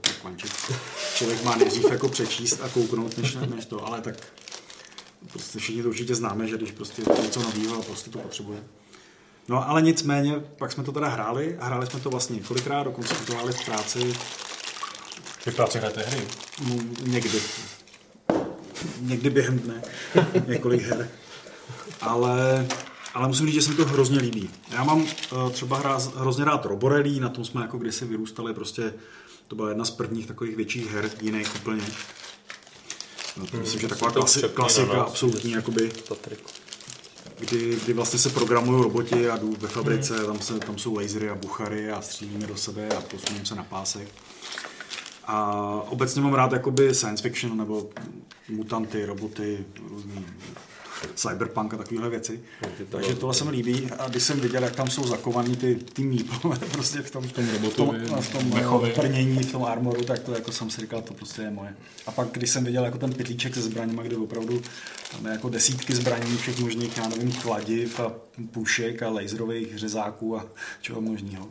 Člověk 1.14 1.44
má 1.44 1.56
nejdřív 1.56 1.90
jako 1.90 2.08
přečíst 2.08 2.60
a 2.62 2.68
kouknout, 2.68 3.18
než, 3.18 3.36
než 3.54 3.66
to, 3.66 3.86
ale 3.86 4.00
tak 4.00 4.16
prostě 5.32 5.58
všichni 5.58 5.82
to 5.82 5.88
určitě 5.88 6.14
známe, 6.14 6.48
že 6.48 6.56
když 6.56 6.72
prostě 6.72 7.02
něco 7.22 7.42
nového 7.42 7.78
a 7.78 7.82
prostě 7.82 8.10
to 8.10 8.18
potřebuje. 8.18 8.64
No 9.48 9.68
ale 9.68 9.82
nicméně, 9.82 10.40
pak 10.58 10.72
jsme 10.72 10.84
to 10.84 10.92
teda 10.92 11.08
hráli 11.08 11.56
a 11.58 11.66
hráli 11.66 11.86
jsme 11.86 12.00
to 12.00 12.10
vlastně 12.10 12.36
několikrát, 12.36 12.82
dokonce 12.82 13.14
jsme 13.14 13.26
to 13.26 13.32
hráli 13.32 13.52
v 13.52 13.64
práci 13.64 14.14
Vy 15.46 15.52
v 15.52 15.56
práci 15.56 15.78
hrajete 15.78 16.02
hry. 16.02 16.26
Mm, 16.60 16.96
Někdy. 17.06 17.40
Někdy 19.00 19.30
během 19.30 19.58
dne. 19.58 19.82
Několik 20.46 20.82
her. 20.82 21.10
Ale, 22.00 22.66
ale 23.14 23.28
musím 23.28 23.46
říct, 23.46 23.54
že 23.54 23.62
se 23.62 23.70
mi 23.70 23.76
to 23.76 23.84
hrozně 23.84 24.18
líbí. 24.18 24.50
Já 24.70 24.84
mám 24.84 25.02
uh, 25.02 25.50
třeba 25.52 25.78
hra, 25.78 25.98
hrozně 26.16 26.44
rád 26.44 26.64
Roborelli, 26.64 27.20
na 27.20 27.28
tom 27.28 27.44
jsme 27.44 27.60
jako 27.60 27.78
kdysi 27.78 28.04
vyrůstali, 28.04 28.54
prostě 28.54 28.94
to 29.48 29.56
byla 29.56 29.68
jedna 29.68 29.84
z 29.84 29.90
prvních 29.90 30.26
takových 30.26 30.56
větších 30.56 30.90
her, 30.90 31.10
jiných 31.20 31.54
úplně. 31.56 31.82
No, 33.36 33.46
to 33.46 33.56
myslím, 33.56 33.80
že 33.80 33.88
taková 33.88 34.10
klasi, 34.10 34.42
klasika, 34.54 34.94
no. 34.94 35.06
absolutní, 35.06 35.52
jakoby, 35.52 35.92
kdy, 37.38 37.78
kdy 37.84 37.92
vlastně 37.92 38.18
se 38.18 38.30
programují 38.30 38.82
roboti 38.82 39.30
a 39.30 39.36
jdu 39.36 39.56
ve 39.58 39.68
fabrice, 39.68 40.26
tam, 40.26 40.40
se, 40.40 40.58
tam 40.58 40.78
jsou 40.78 40.94
lasery 40.94 41.28
a 41.28 41.34
buchary 41.34 41.90
a 41.90 42.02
střílíme 42.02 42.46
do 42.46 42.56
sebe 42.56 42.88
a 42.88 43.00
posuneme 43.00 43.46
se 43.46 43.54
na 43.54 43.64
pásek. 43.64 44.08
A 45.24 45.52
obecně 45.88 46.20
mám 46.20 46.34
rád 46.34 46.52
jakoby 46.52 46.94
science 46.94 47.22
fiction 47.22 47.58
nebo 47.58 47.90
mutanty, 48.48 49.04
roboty, 49.06 49.64
různý 49.88 50.26
cyberpunk 51.14 51.74
a 51.74 51.76
takovéhle 51.76 52.10
věci. 52.10 52.40
Takže 52.90 53.14
tohle 53.14 53.34
se 53.34 53.44
mi 53.44 53.50
líbí 53.50 53.88
a 53.98 54.08
když 54.08 54.22
jsem 54.22 54.40
viděl, 54.40 54.64
jak 54.64 54.76
tam 54.76 54.90
jsou 54.90 55.06
zakovaný 55.06 55.56
ty, 55.56 55.74
ty 55.74 56.02
míplové 56.02 56.56
prostě 56.72 56.98
v 56.98 57.10
tom, 57.10 57.24
v 57.24 57.32
tom, 57.32 57.44
v 57.44 57.74
tom, 57.74 57.96
v 58.20 58.32
tom 58.32 58.50
mechovi. 58.54 58.92
brnění, 58.96 59.42
v 59.42 59.52
tom 59.52 59.64
armoru, 59.64 60.04
tak 60.04 60.18
to 60.18 60.34
jako 60.34 60.52
jsem 60.52 60.70
si 60.70 60.80
říkal, 60.80 61.02
to 61.02 61.14
prostě 61.14 61.42
je 61.42 61.50
moje. 61.50 61.76
A 62.06 62.12
pak, 62.12 62.28
když 62.32 62.50
jsem 62.50 62.64
viděl 62.64 62.84
jako 62.84 62.98
ten 62.98 63.12
pytlíček 63.12 63.54
se 63.54 63.62
zbraněma, 63.62 64.02
kde 64.02 64.16
opravdu 64.16 64.62
tam 65.10 65.26
je 65.26 65.32
jako 65.32 65.48
desítky 65.48 65.94
zbraní, 65.94 66.36
všech 66.36 66.58
možných, 66.58 66.96
já 66.96 67.08
nevím, 67.08 67.32
chladiv 67.32 68.00
a 68.00 68.12
pušek 68.50 69.02
a 69.02 69.10
laserových 69.10 69.78
řezáků 69.78 70.36
a 70.36 70.46
čeho 70.80 71.00
možného. 71.00 71.48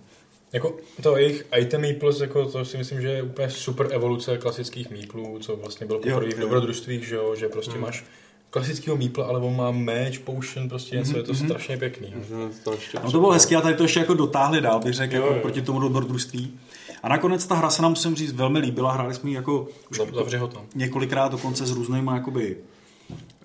Jako 0.54 0.78
to 1.02 1.18
jejich 1.18 1.46
item 1.60 1.82
meeples, 1.82 2.20
jako 2.20 2.46
to 2.46 2.66
si 2.66 2.78
myslím, 2.78 3.02
že 3.02 3.08
je 3.08 3.24
úplně 3.24 3.50
super 3.50 3.88
evoluce 3.92 4.38
klasických 4.38 4.90
meeplů, 4.90 5.40
co 5.40 5.56
vlastně 5.56 5.88
bylo 5.88 6.00
v 6.00 6.06
jo. 6.06 6.22
dobrodružstvích, 6.40 7.08
že 7.08 7.16
jo, 7.16 7.36
že 7.36 7.50
prostě 7.50 7.78
máš 7.78 8.04
klasického 8.52 8.98
meeple, 8.98 9.26
ale 9.26 9.40
on 9.40 9.56
má 9.56 9.72
meč, 9.72 10.18
potion, 10.18 10.70
prostě 10.70 10.96
něco, 10.96 11.18
je 11.18 11.24
to 11.24 11.34
strašně 11.36 11.78
pěkný. 11.78 12.14
Možná 12.18 12.38
to 12.64 12.72
ještě 12.74 12.98
No 13.04 13.12
to 13.12 13.20
bylo 13.20 13.32
hezké 13.32 13.56
a 13.56 13.62
tady 13.62 13.76
to 13.76 13.84
ještě 13.84 14.00
jako 14.00 14.14
dotáhli 14.14 14.62
dál, 14.62 14.80
bych 14.80 14.94
řekl, 14.94 15.16
Jo, 15.16 15.22
jako 15.22 15.36
jo. 15.36 15.42
proti 15.42 15.62
tomu 15.62 15.80
dobrodružství. 15.80 16.60
A 17.04 17.10
nakonec 17.10 17.46
ta 17.46 17.56
hra 17.56 17.70
se 17.70 17.82
nám, 17.82 17.92
musím 17.92 18.16
říct, 18.16 18.32
velmi 18.34 18.60
líbila. 18.60 18.92
Hráli 18.94 19.14
jsme 19.14 19.30
ji 19.30 19.36
jako 19.36 19.68
už 19.92 20.00
Zav- 20.00 20.16
Zavři 20.16 20.38
ho 20.38 20.48
tam. 20.48 20.62
několikrát 20.76 21.32
dokonce 21.32 21.66
s 21.66 21.72
různýma 21.72 22.14
jakoby 22.16 22.58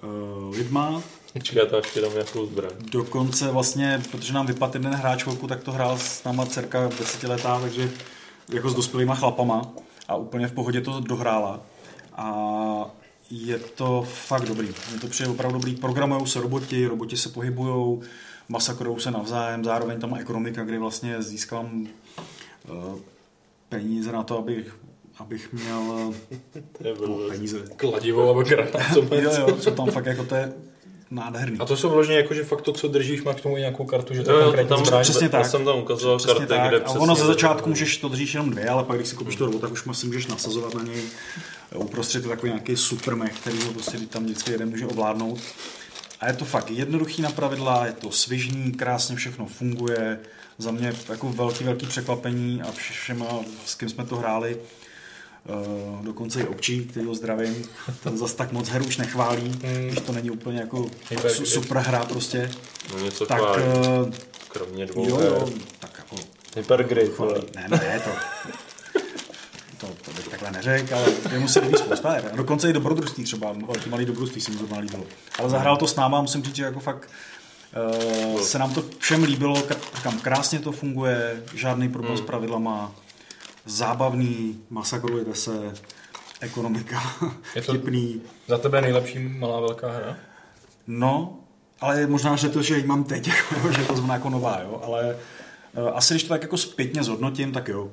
uh, 0.03 0.57
lidma. 0.57 1.03
Počkej, 1.33 1.59
já 1.59 1.67
to 1.67 1.77
ještě 1.77 2.01
dám 2.01 2.13
nějakou 2.13 2.47
zbraň. 2.47 2.71
Dokonce 2.91 3.51
vlastně, 3.51 4.03
protože 4.11 4.33
nám 4.33 4.47
vypadl 4.47 4.77
jeden 4.77 4.95
hráč 4.95 5.23
chvilku, 5.23 5.47
tak 5.47 5.63
to 5.65 5.73
hrál 5.73 5.99
s 5.99 6.25
náma 6.25 6.47
dcerka 6.47 6.89
desetiletá, 6.99 7.61
takže 7.61 7.91
jako 8.49 8.71
s 8.71 8.75
dospělýma 8.75 9.15
chlapama 9.15 9.63
a 10.09 10.17
úplně 10.17 10.47
v 10.49 10.53
pohodě 10.53 10.81
to 10.81 11.01
dohrála. 11.01 11.61
A 12.17 12.35
je 13.31 13.59
to 13.59 14.07
fakt 14.27 14.45
dobrý. 14.45 14.69
Je 14.93 14.99
to 15.01 15.07
přijde 15.09 15.31
opravdu 15.31 15.59
dobrý. 15.59 15.75
Programují 15.77 16.27
se 16.27 16.41
roboti, 16.41 16.87
roboti 16.87 17.17
se 17.17 17.29
pohybují, 17.29 18.01
masakrují 18.49 19.01
se 19.01 19.11
navzájem, 19.11 19.65
zároveň 19.65 20.01
tam 20.01 20.11
má 20.11 20.19
ekonomika, 20.19 20.65
kde 20.65 20.79
vlastně 20.79 21.23
získám 21.23 21.89
uh, 22.69 22.99
peníze 23.69 24.13
na 24.13 24.23
to, 24.23 24.39
abych, 24.39 24.77
abych 25.19 25.53
měl 25.53 26.13
blbost. 26.99 27.29
peníze. 27.29 27.59
Kladivo 27.77 28.27
nebo 28.27 28.43
granátomec. 28.43 29.25
Jo, 29.25 29.31
jo, 29.49 29.57
co 29.57 29.71
tam 29.71 29.91
fakt 29.91 30.07
jako 30.07 30.25
to 30.25 30.35
je 30.35 30.53
nádherný. 31.11 31.59
A 31.59 31.65
to 31.65 31.77
jsou 31.77 31.91
vložně 31.91 32.17
jako, 32.17 32.35
že 32.35 32.45
fakt 32.45 32.63
to, 32.63 32.73
co 32.73 32.89
držíš, 32.89 33.23
máš 33.23 33.37
k 33.37 33.41
tomu 33.41 33.57
i 33.57 33.61
nějakou 33.61 33.85
kartu, 33.85 34.15
že 34.15 34.23
to 34.23 34.33
Jo, 34.33 34.43
konkrétní 34.45 34.69
tam, 34.69 34.85
zbraň. 34.85 35.03
přesně 35.03 35.29
tak. 35.29 35.43
Já 35.45 35.49
jsem 35.49 35.65
tam 35.65 35.79
ukazoval 35.79 36.19
Přesně 36.19 36.35
karty, 36.35 36.47
tak. 36.49 36.69
kde 36.69 36.81
A 36.81 36.91
ono 36.91 37.15
ze 37.15 37.27
začátku 37.27 37.69
můžeš 37.69 37.97
to 37.97 38.09
držíš 38.09 38.35
jenom 38.35 38.51
dvě, 38.51 38.69
ale 38.69 38.85
pak 38.85 38.97
když 38.97 39.09
si 39.09 39.17
koupíš 39.17 39.37
to 39.37 39.47
robota, 39.47 39.67
tak 39.67 39.73
už 39.73 39.85
má- 39.85 39.95
si 39.95 40.07
můžeš 40.07 40.27
nasazovat 40.27 40.75
na 40.75 40.83
něj. 40.83 41.03
Uprostřed 41.75 42.23
je 42.23 42.29
takový 42.29 42.53
nějaký 42.53 42.77
supermech, 42.77 43.41
který 43.41 43.63
ho 43.63 43.73
prostě 43.73 43.99
tam 43.99 44.25
vždycky 44.25 44.53
jeden 44.53 44.69
může 44.71 44.87
ovládnout. 44.87 45.41
A 46.21 46.27
je 46.27 46.33
to 46.33 46.45
fakt 46.45 46.71
jednoduchý 46.71 47.23
na 47.23 47.31
pravidla, 47.31 47.87
je 47.87 47.93
to 47.93 48.11
svižný, 48.11 48.73
krásně 48.73 49.17
všechno 49.17 49.47
funguje. 49.47 50.19
Za 50.59 50.71
mě 50.71 50.93
jako 51.09 51.29
velký, 51.33 51.65
velký 51.65 51.87
překvapení 51.87 52.63
a 52.63 52.67
vše- 52.73 52.93
všema, 52.93 53.27
s 53.67 53.75
kým 53.75 53.89
jsme 53.89 54.05
to 54.07 54.17
hráli, 54.17 54.57
Uh, 55.99 56.05
dokonce 56.05 56.41
i 56.41 56.45
občí, 56.47 56.85
který 56.85 57.07
ho 57.07 57.15
zdravím, 57.15 57.65
ten 58.03 58.19
zas 58.19 58.35
tak 58.35 58.53
moc 58.53 58.69
her 58.69 58.83
už 58.83 58.97
nechválí, 58.97 59.49
když 59.87 60.01
to 60.01 60.13
není 60.13 60.31
úplně 60.31 60.59
jako 60.59 60.91
su- 61.29 61.45
super 61.47 61.77
hra 61.79 62.05
prostě. 62.05 62.51
No 62.93 62.99
něco 62.99 63.27
Tak 63.27 63.39
chválí, 63.39 63.63
uh, 63.63 64.15
kromě 64.49 64.87
dvou 64.87 65.09
jo, 65.09 65.17
her. 65.17 65.27
jo, 65.29 65.49
tak 65.79 65.91
jako 65.99 66.17
vole. 67.17 67.43
Ne, 67.57 67.67
ne, 67.71 68.01
to, 68.05 68.11
to, 69.81 69.87
to 69.87 70.11
bych 70.11 70.29
takhle 70.29 70.51
neřekl, 70.51 70.95
ale 70.95 71.07
jemu 71.33 71.49
se 71.49 71.61
líbí 71.61 71.79
spousta 71.79 72.11
her. 72.11 72.33
Dokonce 72.35 72.71
i 72.71 72.73
dobrodružství 72.73 73.25
třeba, 73.25 73.53
velký 73.53 73.91
malý 73.91 74.05
dobrodružství 74.05 74.41
se 74.41 74.51
mu 74.51 74.59
zrovna 74.59 74.79
líbilo. 74.79 75.05
Ale 75.39 75.51
zahrál 75.51 75.77
to 75.77 75.87
s 75.87 75.97
náma, 75.97 76.21
musím 76.21 76.43
říct, 76.45 76.57
že 76.57 76.65
jako 76.65 76.81
fakt 76.81 77.11
uh, 78.35 78.41
se 78.41 78.59
nám 78.59 78.75
to 78.75 78.85
všem 78.99 79.23
líbilo, 79.23 79.63
říkám, 79.97 80.21
krásně 80.21 80.59
to 80.59 80.73
funguje, 80.73 81.43
žádný 81.55 81.89
problém 81.89 82.17
s 82.17 82.21
pravidlama, 82.21 82.93
zábavný, 83.65 84.61
masakrujete 84.71 85.35
se, 85.35 85.75
ekonomika, 86.41 87.03
Je 87.55 87.63
to- 87.63 87.73
vtipný. 87.73 88.23
Za 88.49 88.59
tebe 88.59 88.81
nejlepší 88.81 89.19
malá 89.19 89.61
velká 89.61 89.93
hra? 89.93 90.17
No, 90.87 91.39
ale 91.81 92.07
možná, 92.07 92.37
že 92.37 92.49
to, 92.49 92.63
že 92.63 92.77
ji 92.79 92.87
mám 92.87 93.05
teď, 93.05 93.27
jako, 93.29 93.73
že 93.73 93.81
je 93.81 93.87
to 93.87 93.95
zrovna 93.97 94.15
jako 94.15 94.31
nová, 94.31 94.61
jo, 94.63 94.81
ale 94.85 95.17
uh, 95.77 95.91
asi 95.97 96.15
když 96.15 96.23
to 96.23 96.29
tak 96.29 96.43
jako 96.43 96.57
zpětně 96.59 97.03
zhodnotím, 97.03 97.53
tak 97.53 97.69
jo. 97.69 97.91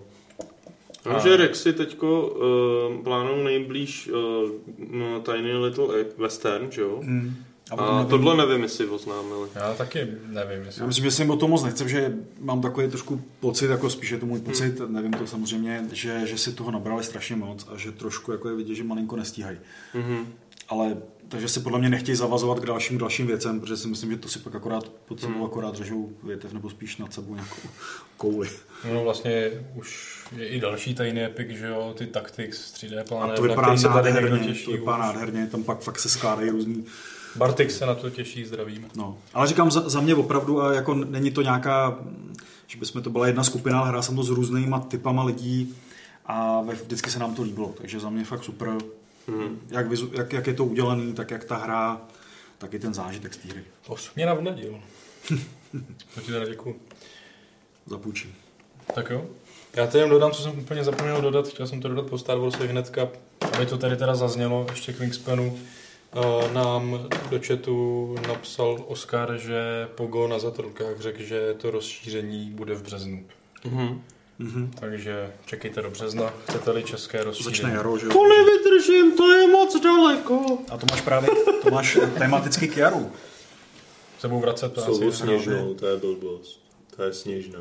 No, 1.05 1.19
že 1.19 1.37
Rexy 1.37 1.73
teďko 1.73 2.27
uh, 2.27 3.03
plánují 3.03 3.43
nejblíž 3.43 4.09
uh, 4.09 5.23
Tiny 5.23 5.57
Little 5.57 5.87
Western, 6.17 6.71
že 6.71 6.81
jo? 6.81 6.99
Mm. 7.01 7.35
A, 7.71 7.75
potom 7.75 7.95
nevím- 7.95 8.09
tohle 8.09 8.37
nevím, 8.37 8.63
jestli 8.63 8.85
oznámili. 8.87 9.49
Já 9.55 9.73
taky 9.73 10.07
nevím, 10.27 10.61
jestli... 10.65 10.81
Já 10.81 10.87
myslím, 10.87 11.05
že 11.05 11.11
jsem 11.11 11.29
o 11.29 11.35
tom 11.35 11.49
moc 11.49 11.63
nechci, 11.63 11.89
že 11.89 12.17
mám 12.39 12.61
takový 12.61 12.87
trošku 12.87 13.21
pocit, 13.39 13.69
jako 13.69 13.89
spíš 13.89 14.09
je 14.09 14.17
to 14.17 14.25
můj 14.25 14.39
pocit, 14.39 14.79
hmm. 14.79 14.93
nevím 14.93 15.13
to 15.13 15.27
samozřejmě, 15.27 15.83
že, 15.91 16.21
že 16.27 16.37
si 16.37 16.53
toho 16.53 16.71
nabrali 16.71 17.03
strašně 17.03 17.35
moc 17.35 17.67
a 17.73 17.77
že 17.77 17.91
trošku 17.91 18.31
jako 18.31 18.49
je 18.49 18.55
vidět, 18.55 18.75
že 18.75 18.83
malinko 18.83 19.15
nestíhají. 19.15 19.57
Mhm. 19.93 20.27
Ale 20.69 20.97
takže 21.33 21.47
si 21.47 21.59
podle 21.59 21.79
mě 21.79 21.89
nechtějí 21.89 22.15
zavazovat 22.15 22.59
k 22.59 22.65
dalším 22.65 22.97
dalším 22.97 23.27
věcem, 23.27 23.59
protože 23.59 23.77
si 23.77 23.87
myslím, 23.87 24.11
že 24.11 24.17
to 24.17 24.29
si 24.29 24.39
pak 24.39 24.55
akorát 24.55 24.83
pod 24.89 25.19
sebou 25.19 25.33
Hmm. 25.33 25.43
akorát 25.43 25.75
řežou 25.75 26.09
větev 26.23 26.53
nebo 26.53 26.69
spíš 26.69 26.97
nad 26.97 27.13
sebou 27.13 27.33
nějakou 27.35 27.55
kouli. 28.17 28.49
No 28.93 29.03
vlastně 29.03 29.51
už 29.75 30.19
je 30.37 30.47
i 30.47 30.59
další 30.59 30.93
tajný 30.95 31.21
epic, 31.23 31.47
že 31.57 31.67
jo, 31.67 31.93
ty 31.97 32.07
Tactics 32.07 32.73
3D 32.73 32.99
A 33.01 33.03
plány, 33.03 33.33
to 33.35 33.41
na 33.41 33.47
vypadá 33.47 33.77
se 33.77 33.87
někdo 33.87 33.95
nádherně, 33.95 34.47
těší. 34.47 34.65
to 34.65 34.71
vypadá 34.71 34.97
nádherně, 34.97 35.47
tam 35.47 35.63
pak 35.63 35.79
fakt 35.81 35.99
se 35.99 36.09
skládají 36.09 36.49
různý 36.49 36.85
Bartik 37.35 37.71
se 37.71 37.85
na 37.85 37.95
to 37.95 38.09
těší, 38.09 38.45
zdravíme. 38.45 38.87
No, 38.95 39.17
ale 39.33 39.47
říkám 39.47 39.71
za, 39.71 39.89
za 39.89 40.01
mě 40.01 40.15
opravdu, 40.15 40.61
a 40.61 40.73
jako 40.73 40.93
není 40.93 41.31
to 41.31 41.41
nějaká, 41.41 41.99
že 42.67 42.79
bychom 42.79 43.01
to 43.01 43.09
byla 43.09 43.27
jedna 43.27 43.43
skupina, 43.43 43.79
ale 43.79 43.89
hrál 43.89 44.03
jsem 44.03 44.15
to 44.15 44.23
s 44.23 44.29
různýma 44.29 44.79
typama 44.79 45.23
lidí 45.23 45.75
a 46.25 46.61
ve, 46.61 46.73
vždycky 46.73 47.11
se 47.11 47.19
nám 47.19 47.35
to 47.35 47.43
líbilo, 47.43 47.73
takže 47.77 47.99
za 47.99 48.09
mě 48.09 48.25
fakt 48.25 48.43
super. 48.43 48.69
Mhm. 49.27 49.59
Jak, 49.69 49.87
vizu, 49.87 50.11
jak, 50.13 50.33
jak, 50.33 50.47
je 50.47 50.53
to 50.53 50.65
udělaný, 50.65 51.13
tak 51.13 51.31
jak 51.31 51.43
ta 51.43 51.55
hra, 51.55 52.01
tak 52.57 52.73
i 52.73 52.79
ten 52.79 52.93
zážitek 52.93 53.33
z 53.33 53.37
té 53.37 53.47
hry. 53.47 53.63
To 53.87 53.97
jsi 53.97 54.09
mě 54.15 54.25
navnadil. 54.25 54.79
to 56.15 56.21
ti 56.21 56.31
teda 56.31 56.45
děkuju. 56.45 56.75
Zapůjčím. 57.85 58.35
Tak 58.95 59.09
jo. 59.09 59.25
Já 59.75 59.85
teď 59.85 59.95
jenom 59.95 60.09
dodám, 60.09 60.31
co 60.31 60.41
jsem 60.41 60.59
úplně 60.59 60.83
zapomněl 60.83 61.21
dodat, 61.21 61.47
chtěl 61.47 61.67
jsem 61.67 61.81
to 61.81 61.87
dodat 61.87 62.09
po 62.09 62.17
Star 62.17 62.37
Warsu 62.37 62.67
hnedka, 62.67 63.09
aby 63.53 63.65
to 63.65 63.77
tady 63.77 63.95
teda 63.97 64.15
zaznělo 64.15 64.65
ještě 64.69 64.93
k 64.93 64.99
Wingspanu. 64.99 65.59
Uh, 66.15 66.51
nám 66.51 67.07
do 67.29 67.39
chatu 67.47 68.15
napsal 68.27 68.83
Oskar, 68.87 69.37
že 69.37 69.87
Pogo 69.95 70.27
na 70.27 70.39
zatrulkách 70.39 70.99
řekl, 70.99 71.23
že 71.23 71.53
to 71.53 71.71
rozšíření 71.71 72.51
bude 72.51 72.75
v 72.75 72.83
březnu. 72.83 73.25
Mhm. 73.65 74.03
Mhm. 74.43 74.71
Takže 74.79 75.31
čekejte 75.45 75.81
do 75.81 75.89
března, 75.89 76.33
chcete-li 76.49 76.83
české 76.83 77.23
rozšíření. 77.23 77.55
Začne 77.55 77.71
jaro, 77.73 77.97
že 77.97 78.05
jo? 78.05 78.11
To 78.13 78.19
nevydržím, 78.27 79.17
to 79.17 79.31
je 79.31 79.47
moc 79.47 79.81
daleko. 79.81 80.57
A 80.69 80.77
to 80.77 80.85
máš 80.91 81.01
právě, 81.01 81.29
to 81.63 81.69
máš 81.71 81.97
tematicky 82.17 82.67
k 82.67 82.77
jaru. 82.77 83.11
Se 84.19 84.27
budou 84.27 84.41
vracet 84.41 84.73
to 84.73 84.81
Slovo 84.81 85.07
asi. 85.07 85.17
sněžnou, 85.17 85.73
to 85.73 85.87
je 85.87 85.97
blbost. 85.97 86.61
To 86.95 87.03
je 87.03 87.13
sněžná. 87.13 87.59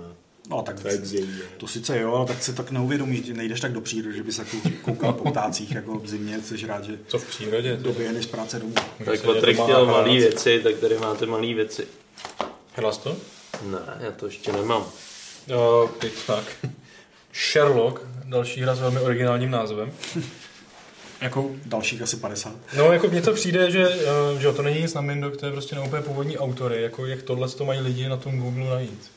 No 0.50 0.62
tak 0.62 0.80
To 0.80 0.88
je 0.88 0.98
k 0.98 1.04
zimě. 1.04 1.38
to 1.56 1.66
sice 1.66 2.00
jo, 2.00 2.14
ale 2.14 2.26
tak 2.26 2.42
si 2.42 2.52
tak 2.54 2.70
neuvědomíš, 2.70 3.26
že 3.26 3.34
nejdeš 3.34 3.60
tak 3.60 3.72
do 3.72 3.80
přírody, 3.80 4.16
že 4.16 4.22
bys 4.22 4.38
jako 4.38 4.56
koukal 4.82 5.12
po 5.12 5.30
ptácích 5.30 5.72
jako 5.74 5.98
v 5.98 6.08
zimě, 6.08 6.40
jsi 6.42 6.66
rád, 6.66 6.84
že 6.84 6.98
Co 7.08 7.18
v 7.18 7.26
přírodě? 7.28 7.76
doběhneš 7.76 8.24
z 8.24 8.28
práce 8.28 8.58
domů. 8.58 8.74
Tak 9.04 9.20
Patrik 9.22 9.60
chtěl 9.62 9.86
malý 9.86 10.16
věci, 10.16 10.60
tak 10.62 10.74
tady 10.76 10.98
máte 10.98 11.26
malý 11.26 11.54
věci. 11.54 11.86
Hlas 12.76 12.98
to? 12.98 13.16
Ne, 13.70 13.78
já 14.00 14.10
to 14.10 14.26
ještě 14.26 14.52
nemám. 14.52 14.84
Uh, 15.50 15.90
teď 15.90 16.12
tak. 16.26 16.44
Sherlock, 17.34 18.00
další 18.24 18.60
hra 18.60 18.74
s 18.74 18.80
velmi 18.80 19.00
originálním 19.00 19.50
názvem. 19.50 19.92
jako, 21.20 21.50
Dalších 21.66 22.02
asi 22.02 22.16
50. 22.16 22.52
no, 22.76 22.92
jako 22.92 23.08
mně 23.08 23.22
to 23.22 23.32
přijde, 23.32 23.70
že, 23.70 23.88
uh, 23.88 24.38
že 24.40 24.46
jo, 24.46 24.52
to 24.52 24.62
není 24.62 24.80
nic 24.80 24.94
na 24.94 25.00
Mindok, 25.00 25.36
to 25.36 25.46
je 25.46 25.52
prostě 25.52 25.76
na 25.76 25.84
úplně 25.84 26.02
původní 26.02 26.38
autory, 26.38 26.82
jako 26.82 27.06
jak 27.06 27.22
tohle 27.22 27.48
to 27.48 27.64
mají 27.64 27.80
lidi 27.80 28.08
na 28.08 28.16
tom 28.16 28.38
Google 28.40 28.70
najít. 28.70 29.10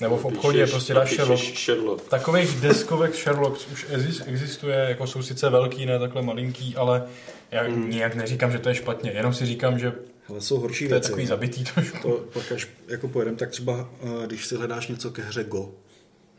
Nebo 0.00 0.16
v 0.16 0.24
obchodě 0.24 0.58
Napíšeš- 0.58 0.70
prostě 0.70 0.94
dáš 0.94 1.14
Sherlock. 1.14 1.42
Sherlock. 1.58 2.08
Takových 2.08 2.60
deskovek 2.60 3.14
Sherlock 3.14 3.60
už 3.72 3.86
exis- 3.90 4.22
existuje, 4.26 4.76
jako 4.88 5.06
jsou 5.06 5.22
sice 5.22 5.50
velký, 5.50 5.86
ne 5.86 5.98
takhle 5.98 6.22
malinký, 6.22 6.76
ale 6.76 7.02
já 7.50 7.62
Hmm. 7.62 7.90
nijak 7.90 8.14
neříkám, 8.14 8.52
že 8.52 8.58
to 8.58 8.68
je 8.68 8.74
špatně, 8.74 9.10
jenom 9.10 9.34
si 9.34 9.46
říkám, 9.46 9.78
že 9.78 9.92
Ale 10.30 10.40
jsou 10.40 10.60
horší 10.60 10.88
to 10.88 10.94
je 10.94 10.98
věci. 11.00 11.08
takový 11.08 11.26
zabitý 11.26 11.64
trošku. 11.64 11.98
To 12.02 12.24
pak 12.32 12.52
až 12.52 12.68
jako 12.88 13.08
pojedem, 13.08 13.36
tak 13.36 13.50
třeba 13.50 13.88
eh, 14.02 14.26
když 14.26 14.46
si 14.46 14.56
hledáš 14.56 14.88
něco 14.88 15.10
ke 15.10 15.22
hře 15.22 15.44
Go. 15.44 15.68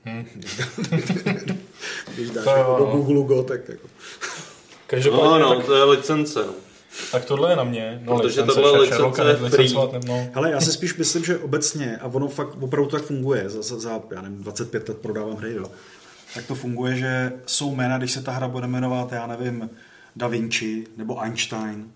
když 2.16 2.30
dáš 2.30 2.44
To 2.44 2.50
jako 2.50 2.76
do. 2.80 2.86
Google 2.86 3.24
Go, 3.24 3.44
tak 3.44 3.70
jako. 3.70 3.88
Každopádně, 4.88 5.30
No, 5.30 5.40
no, 5.40 5.56
tak, 5.56 5.66
to 5.66 5.76
je 5.76 5.84
licence. 5.84 6.40
no. 6.46 6.54
tak, 7.12 7.26
tohle 7.26 7.52
je 7.52 7.56
na 7.56 7.64
mě. 7.64 8.02
No, 8.04 8.18
Protože 8.18 8.42
licence, 8.42 8.62
tohle 8.62 8.82
licence 8.82 9.24
je 9.28 9.50
free. 9.50 9.74
no. 10.08 10.28
Hele, 10.34 10.52
já 10.52 10.62
si 10.62 10.72
spíš 10.72 10.96
myslím, 10.98 11.24
že 11.26 11.38
obecně, 11.38 11.98
a 11.98 12.08
ono 12.08 12.28
fakt 12.28 12.56
opravdu 12.62 12.90
tak 12.90 13.02
funguje, 13.04 13.50
za, 13.50 13.62
za, 13.62 13.80
za 13.80 14.02
já 14.12 14.22
nevím, 14.22 14.44
25 14.44 14.90
let 14.90 14.98
prodávám 14.98 15.36
hry, 15.36 15.54
jo, 15.56 15.66
tak 16.36 16.46
to 16.46 16.56
funguje, 16.56 16.96
že 16.96 17.32
jsou 17.46 17.76
jména, 17.76 17.98
když 17.98 18.12
se 18.12 18.22
ta 18.22 18.32
hra 18.32 18.48
bude 18.48 18.68
jmenovat, 18.68 19.12
já 19.12 19.28
nevím, 19.28 19.70
Da 20.16 20.28
Vinci 20.28 20.84
nebo 20.98 21.20
Einstein, 21.22 21.92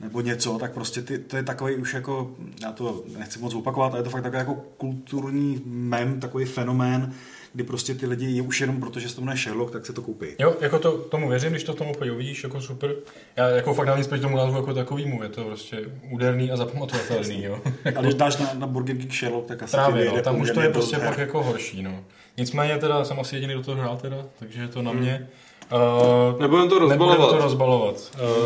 nebo 0.00 0.20
něco, 0.20 0.58
tak 0.58 0.72
prostě 0.72 1.02
ty, 1.02 1.18
to 1.18 1.36
je 1.36 1.42
takový 1.42 1.74
už 1.74 1.94
jako, 1.94 2.30
já 2.62 2.72
to 2.72 3.04
nechci 3.18 3.38
moc 3.38 3.54
opakovat, 3.54 3.92
ale 3.92 3.98
je 3.98 4.04
to 4.04 4.10
fakt 4.10 4.22
takový 4.22 4.38
jako 4.38 4.54
kulturní 4.54 5.62
mem, 5.66 6.20
takový 6.20 6.44
fenomén, 6.44 7.12
kdy 7.52 7.64
prostě 7.64 7.94
ty 7.94 8.06
lidi 8.06 8.26
je 8.26 8.42
už 8.42 8.60
jenom 8.60 8.80
proto, 8.80 9.00
že 9.00 9.08
se 9.08 9.14
to 9.14 9.20
jmenuje 9.20 9.38
Sherlock, 9.38 9.72
tak 9.72 9.86
se 9.86 9.92
to 9.92 10.02
koupí. 10.02 10.26
Jo, 10.38 10.56
jako 10.60 10.78
to, 10.78 10.98
tomu 10.98 11.28
věřím, 11.28 11.50
když 11.50 11.64
to 11.64 11.74
tomu 11.74 11.90
úplně 11.90 12.12
uvidíš, 12.12 12.44
jako 12.44 12.60
super. 12.60 12.94
Já 13.36 13.48
jako 13.48 13.74
fakt 13.74 13.86
dám 13.86 13.98
nic 13.98 14.06
proti 14.06 14.22
tomu 14.22 14.36
názvu 14.36 14.56
jako 14.56 14.74
takovýmu, 14.74 15.22
je 15.22 15.28
to 15.28 15.44
prostě 15.44 15.90
úderný 16.10 16.50
a 16.50 16.56
zapamatovatelný, 16.56 17.44
jo. 17.44 17.60
A 17.96 18.00
když 18.00 18.14
dáš 18.14 18.36
na, 18.36 18.50
na 18.54 18.66
Burger 18.66 18.96
King 18.96 19.14
Sherlock, 19.14 19.46
tak 19.46 19.62
asi 19.62 19.72
Právě, 19.72 20.06
ti 20.06 20.16
no, 20.16 20.22
tam 20.22 20.40
už 20.40 20.50
to 20.50 20.60
je 20.60 20.70
prostě 20.70 20.96
dost 20.96 21.04
pak 21.04 21.18
her. 21.18 21.26
jako 21.26 21.42
horší, 21.42 21.82
no. 21.82 22.04
Nicméně 22.36 22.78
teda 22.78 23.04
jsem 23.04 23.20
asi 23.20 23.36
jediný 23.36 23.54
do 23.54 23.62
toho 23.62 23.76
hrál 23.76 23.96
teda, 23.96 24.26
takže 24.38 24.60
je 24.60 24.68
to 24.68 24.82
na 24.82 24.92
mě. 24.92 25.28
Uh, 25.72 26.40
Nebudem 26.40 26.68
to 26.68 26.78
Nebudeme 26.88 26.98
rozbalovat. 26.98 27.30
to 27.36 27.42
rozbalovat. 27.42 27.94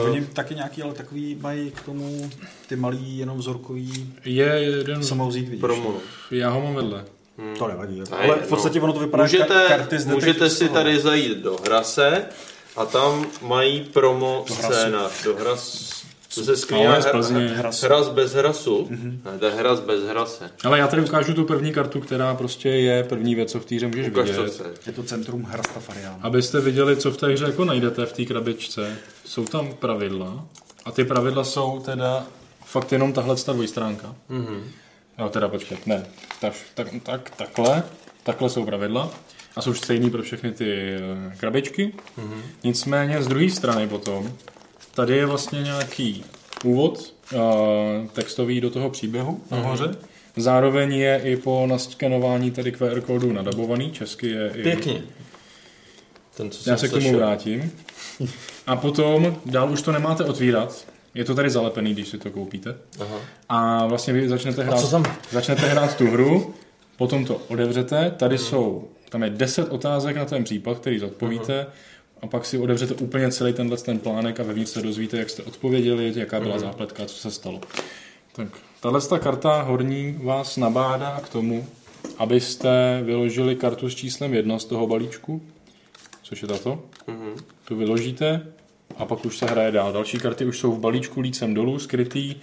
Uh, 0.02 0.10
Oni 0.10 0.26
taky 0.26 0.54
nějaký, 0.54 0.82
ale 0.82 0.94
takový 0.94 1.38
mají 1.40 1.70
k 1.70 1.80
tomu 1.82 2.30
ty 2.68 2.76
malý, 2.76 3.18
jenom 3.18 3.38
vzorkový, 3.38 4.12
je 4.24 4.44
jeden, 4.44 5.00
vzít, 5.00 5.48
vidíš. 5.48 5.60
Promo. 5.60 5.90
no. 5.92 5.98
já 6.30 6.50
ho 6.50 6.60
mám 6.60 6.74
vedle. 6.74 7.04
To 7.58 7.68
nevadí. 7.68 7.98
Ne, 8.00 8.04
ale 8.16 8.36
v 8.36 8.48
podstatě 8.48 8.78
no. 8.78 8.84
ono 8.84 8.92
to 8.92 8.98
vypadá 9.00 9.24
můžete, 9.24 9.54
ka- 9.54 9.68
karty 9.68 9.98
z 9.98 10.06
můžete 10.06 10.50
si 10.50 10.68
tady 10.68 11.00
zajít 11.00 11.38
do 11.38 11.56
Hrase 11.64 12.24
a 12.76 12.86
tam 12.86 13.26
mají 13.42 13.80
promo 13.80 14.44
Do 14.48 14.54
scénář. 14.54 15.24
Do 15.24 15.36
Hras... 15.36 15.93
To 16.34 16.44
se 16.44 16.56
z 16.56 16.70
her- 16.70 17.10
Plzně. 17.10 17.48
hras, 17.48 17.82
hras 17.82 18.08
bez 18.08 18.32
hrasu. 18.34 18.86
Mhm. 18.90 19.20
Ne, 19.24 19.38
to 19.38 19.46
je 19.46 19.52
hras 19.52 19.80
bez 19.80 20.04
hrase. 20.04 20.50
Ale 20.64 20.78
já 20.78 20.86
tady 20.88 21.02
ukážu 21.02 21.34
tu 21.34 21.44
první 21.44 21.72
kartu, 21.72 22.00
která 22.00 22.34
prostě 22.34 22.68
je 22.68 23.04
první 23.04 23.34
věc, 23.34 23.52
co 23.52 23.60
v 23.60 23.64
té 23.64 23.74
hře 23.74 23.86
můžeš 23.86 24.06
Ukaž, 24.08 24.30
co 24.30 24.42
vidět. 24.42 24.54
chce. 24.54 24.64
Je 24.86 24.92
to 24.92 25.02
centrum 25.02 25.42
Hrastafariánu. 25.42 26.18
Abyste 26.22 26.60
viděli, 26.60 26.96
co 26.96 27.10
v 27.10 27.16
té 27.16 27.26
hře 27.32 27.44
jako 27.44 27.64
najdete 27.64 28.06
v 28.06 28.12
té 28.12 28.24
krabičce. 28.24 28.96
Jsou 29.24 29.44
tam 29.44 29.74
pravidla. 29.74 30.44
A 30.84 30.90
ty 30.90 31.04
pravidla 31.04 31.44
jsou 31.44 31.80
teda 31.84 32.26
fakt 32.64 32.92
jenom 32.92 33.12
tahle 33.12 33.36
ta 33.36 33.52
dvojstránka. 33.52 34.14
Mhm. 34.28 34.64
Jo, 35.18 35.28
teda 35.28 35.48
počkat, 35.48 35.86
ne. 35.86 36.06
Tak, 36.40 36.52
tak, 36.74 36.88
tak, 37.02 37.30
takhle. 37.36 37.82
Takhle 38.22 38.50
jsou 38.50 38.64
pravidla. 38.64 39.10
A 39.56 39.60
jsou 39.62 39.74
stejný 39.74 40.10
pro 40.10 40.22
všechny 40.22 40.52
ty 40.52 40.94
eh, 40.94 41.36
krabičky. 41.36 41.92
Mhm. 42.16 42.42
Nicméně 42.64 43.22
z 43.22 43.26
druhé 43.28 43.50
strany 43.50 43.88
potom, 43.88 44.32
tady 44.94 45.16
je 45.16 45.26
vlastně 45.26 45.62
nějaký 45.62 46.24
úvod 46.64 47.14
eh, 47.32 47.38
textový 48.12 48.60
do 48.60 48.70
toho 48.70 48.90
příběhu 48.90 49.40
nahoře. 49.50 49.96
Zároveň 50.36 50.92
je 50.92 51.20
i 51.24 51.36
po 51.36 51.66
naskenování 51.66 52.50
tady 52.50 52.72
QR 52.72 53.00
kódu 53.00 53.32
nadabovaný, 53.32 53.90
česky 53.90 54.28
je 54.28 54.50
i... 54.54 54.62
Pěkně. 54.62 55.02
Ten, 56.36 56.50
co 56.50 56.70
Já 56.70 56.76
se 56.76 56.88
k 56.88 56.92
tomu 56.92 57.16
vrátím. 57.16 57.72
A 58.66 58.76
potom 58.76 59.36
dál 59.46 59.72
už 59.72 59.82
to 59.82 59.92
nemáte 59.92 60.24
otvírat. 60.24 60.86
Je 61.14 61.24
to 61.24 61.34
tady 61.34 61.50
zalepený, 61.50 61.92
když 61.92 62.08
si 62.08 62.18
to 62.18 62.30
koupíte. 62.30 62.74
Aha. 63.00 63.16
A 63.48 63.86
vlastně 63.86 64.12
vy 64.12 64.28
začnete 64.28 64.62
hrát, 64.62 64.80
co 64.80 64.90
tam? 64.90 65.04
začnete 65.30 65.66
hrát 65.66 65.96
tu 65.96 66.06
hru, 66.06 66.54
potom 66.96 67.24
to 67.24 67.36
otevřete, 67.48 68.10
tady 68.16 68.38
jsou, 68.38 68.88
tam 69.08 69.22
je 69.22 69.30
10 69.30 69.68
otázek 69.68 70.16
na 70.16 70.24
ten 70.24 70.44
případ, 70.44 70.78
který 70.78 70.98
zodpovíte, 70.98 71.66
a 72.22 72.26
pak 72.26 72.46
si 72.46 72.58
otevřete 72.58 72.94
úplně 72.94 73.32
celý 73.32 73.52
tenhle 73.52 73.76
ten 73.76 73.98
plánek 73.98 74.40
a 74.40 74.42
vevnitř 74.42 74.70
se 74.70 74.82
dozvíte, 74.82 75.18
jak 75.18 75.30
jste 75.30 75.42
odpověděli, 75.42 76.12
jaká 76.16 76.40
byla 76.40 76.58
zápletka, 76.58 77.06
co 77.06 77.14
se 77.16 77.30
stalo. 77.30 77.60
Tak 78.32 78.48
tahle 78.80 79.00
ta 79.00 79.18
karta 79.18 79.62
horní 79.62 80.18
vás 80.22 80.56
nabádá 80.56 81.20
k 81.24 81.28
tomu, 81.28 81.66
abyste 82.18 83.00
vyložili 83.04 83.56
kartu 83.56 83.90
s 83.90 83.94
číslem 83.94 84.34
1 84.34 84.58
z 84.58 84.64
toho 84.64 84.86
balíčku, 84.86 85.42
což 86.22 86.42
je 86.42 86.48
tato. 86.48 86.82
Mhm. 87.06 87.34
Tu 87.64 87.76
vyložíte 87.76 88.46
a 88.96 89.04
pak 89.04 89.24
už 89.24 89.38
se 89.38 89.46
hraje 89.46 89.72
dál. 89.72 89.92
Další 89.92 90.18
karty 90.18 90.44
už 90.44 90.58
jsou 90.58 90.72
v 90.72 90.80
balíčku 90.80 91.20
lícem 91.20 91.54
dolů, 91.54 91.78
skrytý. 91.78 92.34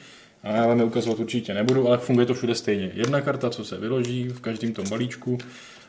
A 0.43 0.51
já 0.51 0.67
vám 0.67 0.79
je 0.79 0.85
ukazovat 0.85 1.19
určitě 1.19 1.53
nebudu, 1.53 1.87
ale 1.87 1.97
funguje 1.97 2.25
to 2.25 2.33
všude 2.33 2.55
stejně. 2.55 2.91
Jedna 2.93 3.21
karta, 3.21 3.49
co 3.49 3.65
se 3.65 3.77
vyloží 3.77 4.27
v 4.27 4.39
každém 4.39 4.73
tom 4.73 4.89
balíčku, 4.89 5.37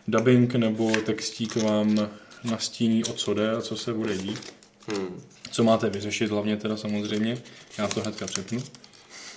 dubbing 0.09 0.55
nebo 0.55 0.93
textík 1.07 1.57
vám 1.57 2.09
nastíní, 2.45 3.05
o 3.05 3.13
co 3.13 3.35
jde 3.35 3.51
a 3.57 3.61
co 3.61 3.77
se 3.77 3.93
bude 3.93 4.17
dít. 4.19 4.55
Hmm. 4.89 5.23
Co 5.51 5.65
máte 5.65 5.91
vyřešit, 5.91 6.31
hlavně 6.31 6.57
teda 6.57 6.77
samozřejmě. 6.77 7.39
Já 7.79 7.89
to 7.89 8.01
hnedka 8.01 8.27
přepnu. 8.27 8.63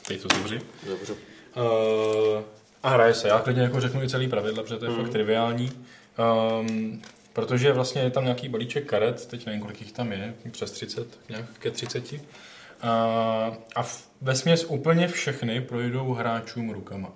Teď 0.08 0.22
to 0.22 0.28
zavři. 0.36 0.62
Dobře. 0.90 1.14
Uh, 1.14 2.44
a 2.84 2.90
hraje 2.90 3.14
se. 3.14 3.28
Já 3.28 3.40
klidně 3.40 3.62
jako 3.62 3.82
řeknu 3.82 4.04
i 4.04 4.10
celý 4.10 4.28
pravidla, 4.28 4.64
protože 4.64 4.78
to 4.78 4.86
je 4.86 4.92
Mhm. 4.92 5.02
fakt 5.02 5.12
triviální. 5.12 5.72
Um, 6.60 7.02
protože 7.34 7.72
vlastně 7.74 8.02
je 8.02 8.10
tam 8.10 8.24
nějaký 8.24 8.50
balíček 8.50 8.86
karet, 8.86 9.26
teď 9.26 9.46
nevím, 9.46 9.62
kolik 9.62 9.82
jich 9.82 9.92
tam 9.92 10.12
je, 10.12 10.34
přes 10.52 10.72
30, 10.72 11.20
nějak 11.30 11.46
ke 11.60 11.72
30. 11.72 12.14
Uh, 12.14 12.20
a 13.76 13.84
v, 13.84 14.08
ve 14.22 14.36
směs 14.36 14.66
úplně 14.68 15.08
všechny 15.08 15.62
projdou 15.62 16.14
hráčům 16.14 16.70
rukama. 16.70 17.12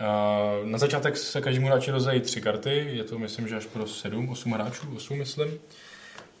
Uh, 0.00 0.66
na 0.68 0.78
začátek 0.78 1.16
se 1.16 1.40
každému 1.40 1.66
hráči 1.66 1.90
rozdají 1.90 2.20
tři 2.20 2.40
karty, 2.40 2.86
je 2.92 3.04
to 3.04 3.18
myslím, 3.18 3.48
že 3.48 3.56
až 3.56 3.66
pro 3.66 3.86
7, 3.86 4.28
8 4.28 4.52
hráčů, 4.52 4.86
8 4.96 5.18
myslím. 5.18 5.58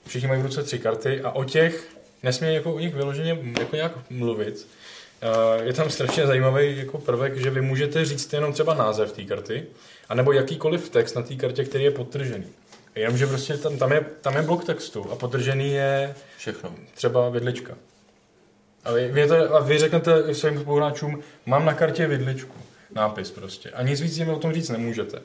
Všichni 0.06 0.28
mají 0.28 0.40
v 0.40 0.44
ruce 0.44 0.62
tři 0.62 0.78
karty 0.78 1.20
a 1.20 1.30
o 1.30 1.44
těch 1.44 1.88
nesmí 2.22 2.54
jako 2.54 2.74
o 2.74 2.78
nich 2.78 2.94
vyloženě 2.94 3.38
jako 3.58 3.76
nějak 3.76 3.92
mluvit. 4.10 4.66
Uh, 5.56 5.66
je 5.66 5.72
tam 5.72 5.90
strašně 5.90 6.26
zajímavý 6.26 6.78
jako 6.78 6.98
prvek, 6.98 7.36
že 7.36 7.50
vy 7.50 7.60
můžete 7.60 8.04
říct 8.04 8.32
jenom 8.32 8.52
třeba 8.52 8.74
název 8.74 9.12
té 9.12 9.24
karty, 9.24 9.66
anebo 10.08 10.32
jakýkoliv 10.32 10.88
text 10.88 11.14
na 11.14 11.22
té 11.22 11.34
kartě, 11.34 11.64
který 11.64 11.84
je 11.84 11.90
podtržený. 11.90 12.46
Jenomže 12.94 13.26
prostě 13.26 13.56
tam, 13.56 13.78
tam, 13.78 13.92
je, 13.92 14.04
tam 14.20 14.36
je 14.36 14.42
blok 14.42 14.64
textu 14.64 15.10
a 15.12 15.16
podtržený 15.16 15.72
je 15.72 16.14
Všechno. 16.38 16.74
třeba 16.94 17.28
vidlička. 17.28 17.74
A 18.84 18.92
vy, 18.92 19.08
vy, 19.08 19.28
to, 19.28 19.54
a 19.54 19.60
vy 19.60 19.78
řeknete 19.78 20.34
svým 20.34 20.60
spoluhráčům, 20.60 21.22
mám 21.46 21.64
na 21.64 21.74
kartě 21.74 22.06
vidličku, 22.06 22.54
nápis 22.94 23.30
prostě. 23.30 23.70
A 23.70 23.82
nic 23.82 24.00
víc 24.00 24.18
jim 24.18 24.28
o 24.28 24.38
tom 24.38 24.52
říct 24.52 24.68
nemůžete. 24.68 25.22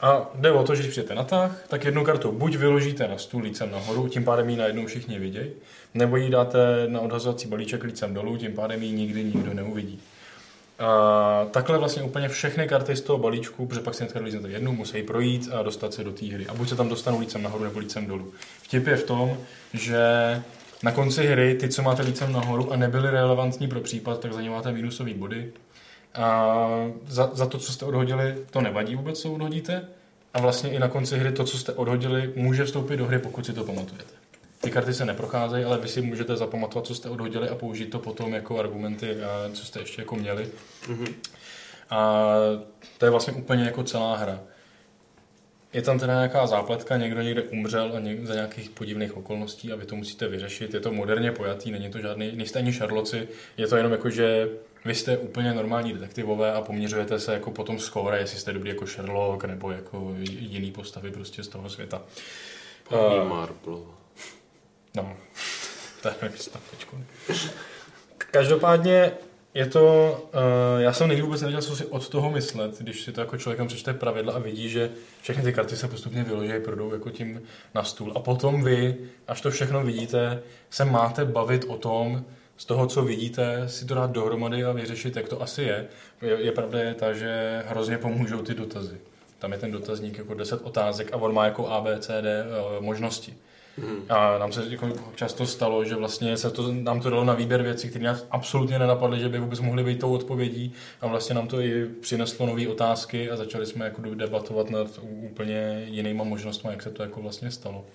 A 0.00 0.30
jde 0.34 0.52
o 0.52 0.64
to, 0.64 0.74
že 0.74 0.82
když 0.82 0.90
přijete 0.90 1.14
na 1.14 1.24
tah, 1.24 1.64
tak 1.68 1.84
jednu 1.84 2.04
kartu 2.04 2.32
buď 2.32 2.56
vyložíte 2.56 3.08
na 3.08 3.18
stůl 3.18 3.42
lícem 3.42 3.70
nahoru, 3.70 4.08
tím 4.08 4.24
pádem 4.24 4.50
ji 4.50 4.56
najednou 4.56 4.86
všichni 4.86 5.18
vidějí, 5.18 5.50
nebo 5.94 6.16
ji 6.16 6.30
dáte 6.30 6.58
na 6.86 7.00
odhazovací 7.00 7.48
balíček 7.48 7.84
lícem 7.84 8.14
dolů, 8.14 8.36
tím 8.36 8.52
pádem 8.52 8.82
ji 8.82 8.92
nikdy 8.92 9.24
nikdo 9.24 9.54
neuvidí. 9.54 10.00
A 10.78 11.46
takhle 11.50 11.78
vlastně 11.78 12.02
úplně 12.02 12.28
všechny 12.28 12.68
karty 12.68 12.96
z 12.96 13.00
toho 13.00 13.18
balíčku, 13.18 13.66
protože 13.66 13.80
pak 13.80 13.94
si 13.94 14.02
hnedka 14.02 14.18
dolíznete 14.18 14.48
jednu, 14.48 14.72
musí 14.72 15.02
projít 15.02 15.48
a 15.52 15.62
dostat 15.62 15.94
se 15.94 16.04
do 16.04 16.12
té 16.12 16.26
hry. 16.26 16.46
A 16.46 16.54
buď 16.54 16.68
se 16.68 16.76
tam 16.76 16.88
dostanou 16.88 17.20
lícem 17.20 17.42
nahoru 17.42 17.64
nebo 17.64 17.78
lícem 17.78 18.06
dolů. 18.06 18.32
Vtip 18.62 18.86
je 18.86 18.96
v 18.96 19.04
tom, 19.04 19.36
že 19.74 19.98
na 20.82 20.92
konci 20.92 21.26
hry 21.26 21.54
ty, 21.54 21.68
co 21.68 21.82
máte 21.82 22.02
lícem 22.02 22.32
nahoru 22.32 22.72
a 22.72 22.76
nebyly 22.76 23.10
relevantní 23.10 23.68
pro 23.68 23.80
případ, 23.80 24.20
tak 24.20 24.32
za 24.32 24.40
ně 24.40 24.50
máte 24.50 24.72
minusové 24.72 25.14
body. 25.14 25.52
A 26.14 26.66
za, 27.06 27.30
za 27.32 27.46
to, 27.46 27.58
co 27.58 27.72
jste 27.72 27.84
odhodili, 27.84 28.34
to 28.50 28.60
nevadí 28.60 28.96
vůbec, 28.96 29.20
co 29.20 29.32
odhodíte. 29.32 29.88
A 30.34 30.40
vlastně 30.40 30.70
i 30.70 30.78
na 30.78 30.88
konci 30.88 31.18
hry 31.18 31.32
to, 31.32 31.44
co 31.44 31.58
jste 31.58 31.72
odhodili, 31.72 32.32
může 32.36 32.64
vstoupit 32.64 32.96
do 32.96 33.06
hry, 33.06 33.18
pokud 33.18 33.46
si 33.46 33.52
to 33.52 33.64
pamatujete. 33.64 34.14
Ty 34.60 34.70
karty 34.70 34.94
se 34.94 35.04
neprocházejí, 35.04 35.64
ale 35.64 35.78
vy 35.78 35.88
si 35.88 36.02
můžete 36.02 36.36
zapamatovat, 36.36 36.86
co 36.86 36.94
jste 36.94 37.08
odhodili 37.08 37.48
a 37.48 37.54
použít 37.54 37.90
to 37.90 37.98
potom 37.98 38.34
jako 38.34 38.58
argumenty, 38.58 39.22
a 39.22 39.50
co 39.52 39.64
jste 39.66 39.80
ještě 39.80 40.02
jako 40.02 40.16
měli. 40.16 40.48
A 41.90 42.26
to 42.98 43.06
je 43.06 43.10
vlastně 43.10 43.32
úplně 43.32 43.64
jako 43.64 43.82
celá 43.82 44.16
hra. 44.16 44.40
Je 45.72 45.82
tam 45.82 45.98
teda 45.98 46.14
nějaká 46.14 46.46
zápletka, 46.46 46.96
někdo 46.96 47.22
někde 47.22 47.42
umřel 47.42 47.92
a 47.96 48.00
něk- 48.00 48.24
za 48.24 48.34
nějakých 48.34 48.70
podivných 48.70 49.16
okolností 49.16 49.72
a 49.72 49.76
vy 49.76 49.86
to 49.86 49.96
musíte 49.96 50.28
vyřešit. 50.28 50.74
Je 50.74 50.80
to 50.80 50.92
moderně 50.92 51.32
pojatý, 51.32 51.70
není 51.70 51.90
to 51.90 51.98
žádný, 51.98 52.32
nejste 52.32 52.58
ani 52.58 52.72
šarloci, 52.72 53.28
je 53.56 53.66
to 53.66 53.76
jenom 53.76 53.92
jako, 53.92 54.10
že 54.10 54.48
vy 54.84 54.94
jste 54.94 55.18
úplně 55.18 55.52
normální 55.52 55.92
detektivové 55.92 56.52
a 56.52 56.60
poměřujete 56.60 57.20
se 57.20 57.32
jako 57.32 57.50
potom 57.50 57.78
skóre, 57.78 58.18
jestli 58.18 58.38
jste 58.38 58.52
dobrý 58.52 58.68
jako 58.68 58.86
Sherlock 58.86 59.44
nebo 59.44 59.70
jako 59.70 60.14
jiný 60.20 60.72
postavy 60.72 61.10
prostě 61.10 61.42
z 61.42 61.48
toho 61.48 61.70
světa. 61.70 62.02
Paní 62.88 63.18
Eh, 63.20 63.24
Marplova. 63.24 63.94
No, 64.96 65.16
to 66.02 66.08
je. 66.08 66.32
Každopádně 68.18 69.12
je 69.54 69.66
to, 69.66 70.16
uh, 70.74 70.80
já 70.80 70.92
jsem 70.92 71.08
někdy 71.08 71.22
vůbec 71.22 71.40
nevěděl, 71.40 71.62
co 71.62 71.76
si 71.76 71.86
od 71.86 72.08
toho 72.08 72.30
myslet, 72.30 72.78
když 72.78 73.02
si 73.02 73.12
to 73.12 73.20
jako 73.20 73.38
člověkem 73.38 73.66
přečte 73.66 73.94
pravidla 73.94 74.32
a 74.32 74.38
vidí, 74.38 74.68
že 74.68 74.90
všechny 75.22 75.42
ty 75.42 75.52
karty 75.52 75.76
se 75.76 75.88
postupně 75.88 76.24
vyloží, 76.24 76.52
projdou 76.64 76.92
jako 76.92 77.10
tím 77.10 77.42
na 77.74 77.84
stůl. 77.84 78.12
A 78.16 78.20
potom 78.20 78.64
vy, 78.64 78.96
až 79.28 79.40
to 79.40 79.50
všechno 79.50 79.84
vidíte, 79.84 80.42
se 80.70 80.84
máte 80.84 81.24
bavit 81.24 81.64
o 81.68 81.76
tom, 81.76 82.24
z 82.60 82.64
toho, 82.64 82.86
co 82.86 83.02
vidíte, 83.02 83.68
si 83.68 83.84
to 83.84 83.94
dát 83.94 84.10
dohromady 84.10 84.64
a 84.64 84.72
vyřešit, 84.72 85.16
jak 85.16 85.28
to 85.28 85.42
asi 85.42 85.62
je. 85.62 85.86
Je, 86.22 86.40
je 86.40 86.52
pravda 86.52 86.78
je 86.78 86.94
ta, 86.94 87.12
že 87.12 87.62
hrozně 87.66 87.98
pomůžou 87.98 88.42
ty 88.42 88.54
dotazy. 88.54 89.00
Tam 89.38 89.52
je 89.52 89.58
ten 89.58 89.70
dotazník 89.70 90.18
jako 90.18 90.34
10 90.34 90.60
otázek 90.62 91.12
a 91.12 91.16
on 91.16 91.34
má 91.34 91.44
jako 91.44 91.68
A, 91.68 91.80
B, 91.80 91.98
C, 91.98 92.22
D 92.22 92.44
uh, 92.44 92.84
možnosti. 92.84 93.34
A 94.08 94.38
nám 94.38 94.52
se 94.52 94.64
jako 94.68 94.88
často 95.14 95.46
stalo, 95.46 95.84
že 95.84 95.96
vlastně 95.96 96.36
se 96.36 96.50
to, 96.50 96.72
nám 96.72 97.00
to 97.00 97.10
dalo 97.10 97.24
na 97.24 97.34
výběr 97.34 97.62
věcí, 97.62 97.88
které 97.88 98.04
nás 98.04 98.26
absolutně 98.30 98.78
nenapadly, 98.78 99.20
že 99.20 99.28
by 99.28 99.38
vůbec 99.38 99.60
mohly 99.60 99.84
být 99.84 100.00
tou 100.00 100.14
odpovědí 100.14 100.72
a 101.00 101.06
vlastně 101.06 101.34
nám 101.34 101.48
to 101.48 101.60
i 101.60 101.86
přineslo 102.00 102.46
nové 102.46 102.68
otázky 102.68 103.30
a 103.30 103.36
začali 103.36 103.66
jsme 103.66 103.84
jako 103.84 104.02
debatovat 104.14 104.70
nad 104.70 105.00
úplně 105.02 105.84
jinýma 105.88 106.24
možnostmi, 106.24 106.70
jak 106.70 106.82
se 106.82 106.90
to 106.90 107.02
jako 107.02 107.22
vlastně 107.22 107.50
stalo. 107.50 107.86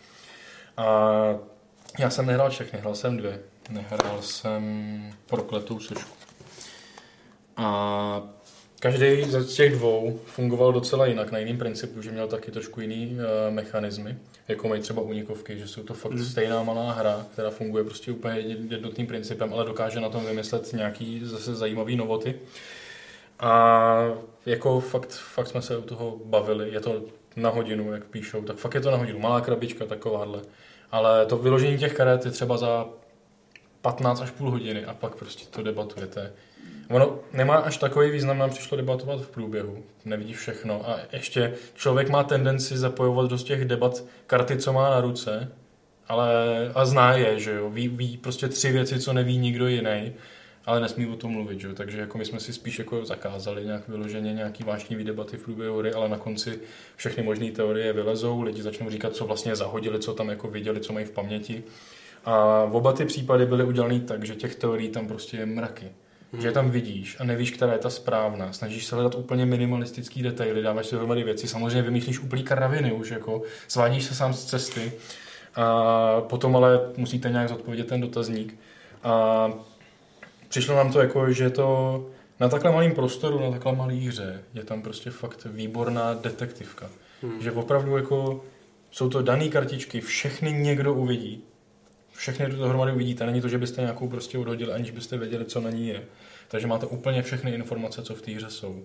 A 0.78 0.86
Já 2.00 2.10
jsem 2.10 2.26
nehrál 2.26 2.50
všechny, 2.50 2.80
hrál 2.80 2.96
jsem 2.96 3.18
dvě. 3.18 3.40
Nehrál 3.70 4.22
jsem 4.22 4.64
prokletou 5.26 5.80
sošku. 5.80 6.12
A 7.58 8.22
každý 8.80 9.24
ze 9.24 9.44
těch 9.44 9.74
dvou 9.74 10.20
fungoval 10.26 10.74
docela 10.74 11.06
jinak, 11.06 11.32
na 11.32 11.40
jiným 11.40 11.58
principu, 11.58 12.02
že 12.02 12.12
měl 12.12 12.28
taky 12.28 12.52
trošku 12.52 12.82
jiný 12.82 13.18
uh, 13.18 13.54
mechanismy, 13.54 14.18
jako 14.48 14.68
mají 14.68 14.82
třeba 14.82 15.02
unikovky, 15.02 15.60
že 15.60 15.68
jsou 15.68 15.84
to 15.84 15.94
fakt 15.94 16.12
mm. 16.12 16.26
stejná 16.26 16.64
malá 16.64 16.92
hra, 16.92 17.26
která 17.34 17.50
funguje 17.50 17.84
prostě 17.84 18.12
úplně 18.12 18.40
jednotným 18.70 19.08
principem, 19.08 19.54
ale 19.54 19.66
dokáže 19.66 20.00
na 20.00 20.10
tom 20.10 20.26
vymyslet 20.26 20.74
nějaký 20.74 21.22
zase 21.24 21.56
zajímavý 21.56 21.96
novoty. 21.96 22.36
A 23.40 23.94
jako 24.46 24.80
fakt, 24.80 25.14
fakt 25.14 25.48
jsme 25.48 25.62
se 25.62 25.78
u 25.78 25.82
toho 25.82 26.20
bavili, 26.26 26.74
je 26.74 26.80
to 26.80 27.02
na 27.36 27.50
hodinu, 27.50 27.94
jak 27.94 28.06
píšou, 28.06 28.42
tak 28.42 28.56
fakt 28.56 28.74
je 28.74 28.82
to 28.82 28.92
na 28.92 28.98
hodinu, 28.98 29.20
malá 29.20 29.42
krabička 29.42 29.86
takováhle. 29.86 30.42
Ale 30.92 31.26
to 31.26 31.38
vyložení 31.38 31.78
těch 31.78 31.94
karet 31.94 32.26
je 32.26 32.32
třeba 32.32 32.58
za 32.58 32.88
15 33.86 34.22
až 34.22 34.32
půl 34.32 34.52
hodiny 34.52 34.86
a 34.86 34.94
pak 34.94 35.16
prostě 35.16 35.46
to 35.50 35.64
debatujete. 35.64 36.34
Ono 36.90 37.20
nemá 37.34 37.56
až 37.56 37.78
takový 37.78 38.12
význam, 38.12 38.38
nám 38.38 38.50
přišlo 38.50 38.78
debatovat 38.78 39.22
v 39.22 39.30
průběhu, 39.30 39.84
nevidí 40.06 40.34
všechno 40.34 40.90
a 40.90 41.00
ještě 41.12 41.54
člověk 41.76 42.10
má 42.10 42.24
tendenci 42.24 42.78
zapojovat 42.78 43.30
do 43.30 43.38
těch 43.38 43.66
debat 43.66 44.04
karty, 44.28 44.58
co 44.58 44.74
má 44.74 44.90
na 44.90 45.02
ruce, 45.02 45.52
ale 46.08 46.34
a 46.76 46.86
zná 46.86 47.14
je, 47.14 47.40
že 47.40 47.52
jo, 47.52 47.70
ví, 47.70 47.88
ví 47.88 48.18
prostě 48.18 48.48
tři 48.48 48.72
věci, 48.72 49.00
co 49.00 49.14
neví 49.14 49.38
nikdo 49.38 49.68
jiný, 49.68 50.14
ale 50.66 50.80
nesmí 50.80 51.08
o 51.08 51.16
tom 51.16 51.32
mluvit, 51.32 51.60
že 51.60 51.68
jo, 51.68 51.74
takže 51.74 52.00
jako 52.00 52.18
my 52.18 52.26
jsme 52.26 52.40
si 52.40 52.54
spíš 52.54 52.80
jako 52.80 53.06
zakázali 53.06 53.66
nějak 53.66 53.88
vyloženě 53.88 54.34
nějaký 54.34 54.64
vášnivý 54.64 55.04
debaty 55.04 55.38
v 55.38 55.44
průběhu 55.44 55.80
hry, 55.80 55.94
ale 55.94 56.10
na 56.10 56.18
konci 56.18 56.60
všechny 56.96 57.24
možné 57.24 57.52
teorie 57.52 57.94
vylezou, 57.94 58.42
lidi 58.42 58.62
začnou 58.62 58.90
říkat, 58.90 59.16
co 59.16 59.26
vlastně 59.26 59.56
zahodili, 59.56 60.00
co 60.00 60.14
tam 60.14 60.30
jako 60.30 60.48
viděli, 60.48 60.80
co 60.80 60.94
mají 60.94 61.06
v 61.06 61.12
paměti. 61.12 61.64
A 62.26 62.64
oba 62.72 62.94
ty 62.94 63.06
případy 63.06 63.46
byly 63.46 63.64
udělané 63.64 64.00
tak, 64.00 64.24
že 64.24 64.36
těch 64.36 64.56
teorií 64.56 64.90
tam 64.90 65.08
prostě 65.08 65.38
je 65.38 65.46
mraky. 65.46 65.86
Hmm. 66.32 66.42
Že 66.42 66.48
je 66.48 66.52
tam 66.52 66.72
vidíš 66.72 67.18
a 67.20 67.24
nevíš, 67.24 67.52
která 67.52 67.74
je 67.74 67.80
ta 67.80 67.90
správná. 67.90 68.54
Snažíš 68.54 68.86
se 68.86 68.96
hledat 68.96 69.16
úplně 69.16 69.46
minimalistický 69.46 70.22
detaily, 70.24 70.62
dáváš 70.62 70.86
si 70.86 70.92
dohromady 70.92 71.24
věci, 71.24 71.48
samozřejmě 71.48 71.82
vymýšlíš 71.82 72.20
úplný 72.20 72.44
kraviny 72.44 72.92
už, 72.92 73.10
jako 73.10 73.42
svádíš 73.68 74.04
se 74.04 74.16
sám 74.16 74.34
z 74.34 74.46
cesty. 74.46 74.92
A 75.56 76.22
potom 76.22 76.56
ale 76.56 76.80
musíte 76.98 77.30
nějak 77.30 77.50
zodpovědět 77.50 77.88
ten 77.88 78.02
dotazník. 78.02 78.58
A 79.04 79.50
přišlo 80.50 80.76
nám 80.76 80.92
to 80.92 81.00
jako, 81.00 81.32
že 81.32 81.50
to 81.50 82.06
na 82.40 82.50
takhle 82.50 82.72
malém 82.72 82.92
prostoru, 82.92 83.40
na 83.40 83.52
takhle 83.52 83.76
malé 83.76 83.94
hře 83.94 84.44
je 84.54 84.64
tam 84.64 84.82
prostě 84.82 85.10
fakt 85.10 85.46
výborná 85.46 86.14
detektivka. 86.14 86.90
Hmm. 87.22 87.42
Že 87.42 87.52
opravdu 87.52 87.98
jako 87.98 88.44
jsou 88.92 89.10
to 89.10 89.22
dané 89.22 89.48
kartičky, 89.48 90.02
všechny 90.02 90.52
někdo 90.52 90.94
uvidí, 90.94 91.44
všechny 92.18 92.50
to 92.50 92.56
dohromady 92.56 92.92
uvidíte. 92.92 93.26
Není 93.26 93.42
to, 93.42 93.50
že 93.50 93.58
byste 93.58 93.82
nějakou 93.82 94.08
prostě 94.08 94.38
odhodili, 94.38 94.74
aniž 94.74 94.92
byste 94.92 95.18
věděli, 95.18 95.46
co 95.46 95.62
na 95.62 95.70
ní 95.70 95.88
je. 95.88 96.04
Takže 96.48 96.68
máte 96.68 96.86
úplně 96.86 97.22
všechny 97.22 97.52
informace, 97.52 98.02
co 98.02 98.16
v 98.16 98.22
té 98.22 98.32
hře 98.32 98.50
jsou. 98.50 98.84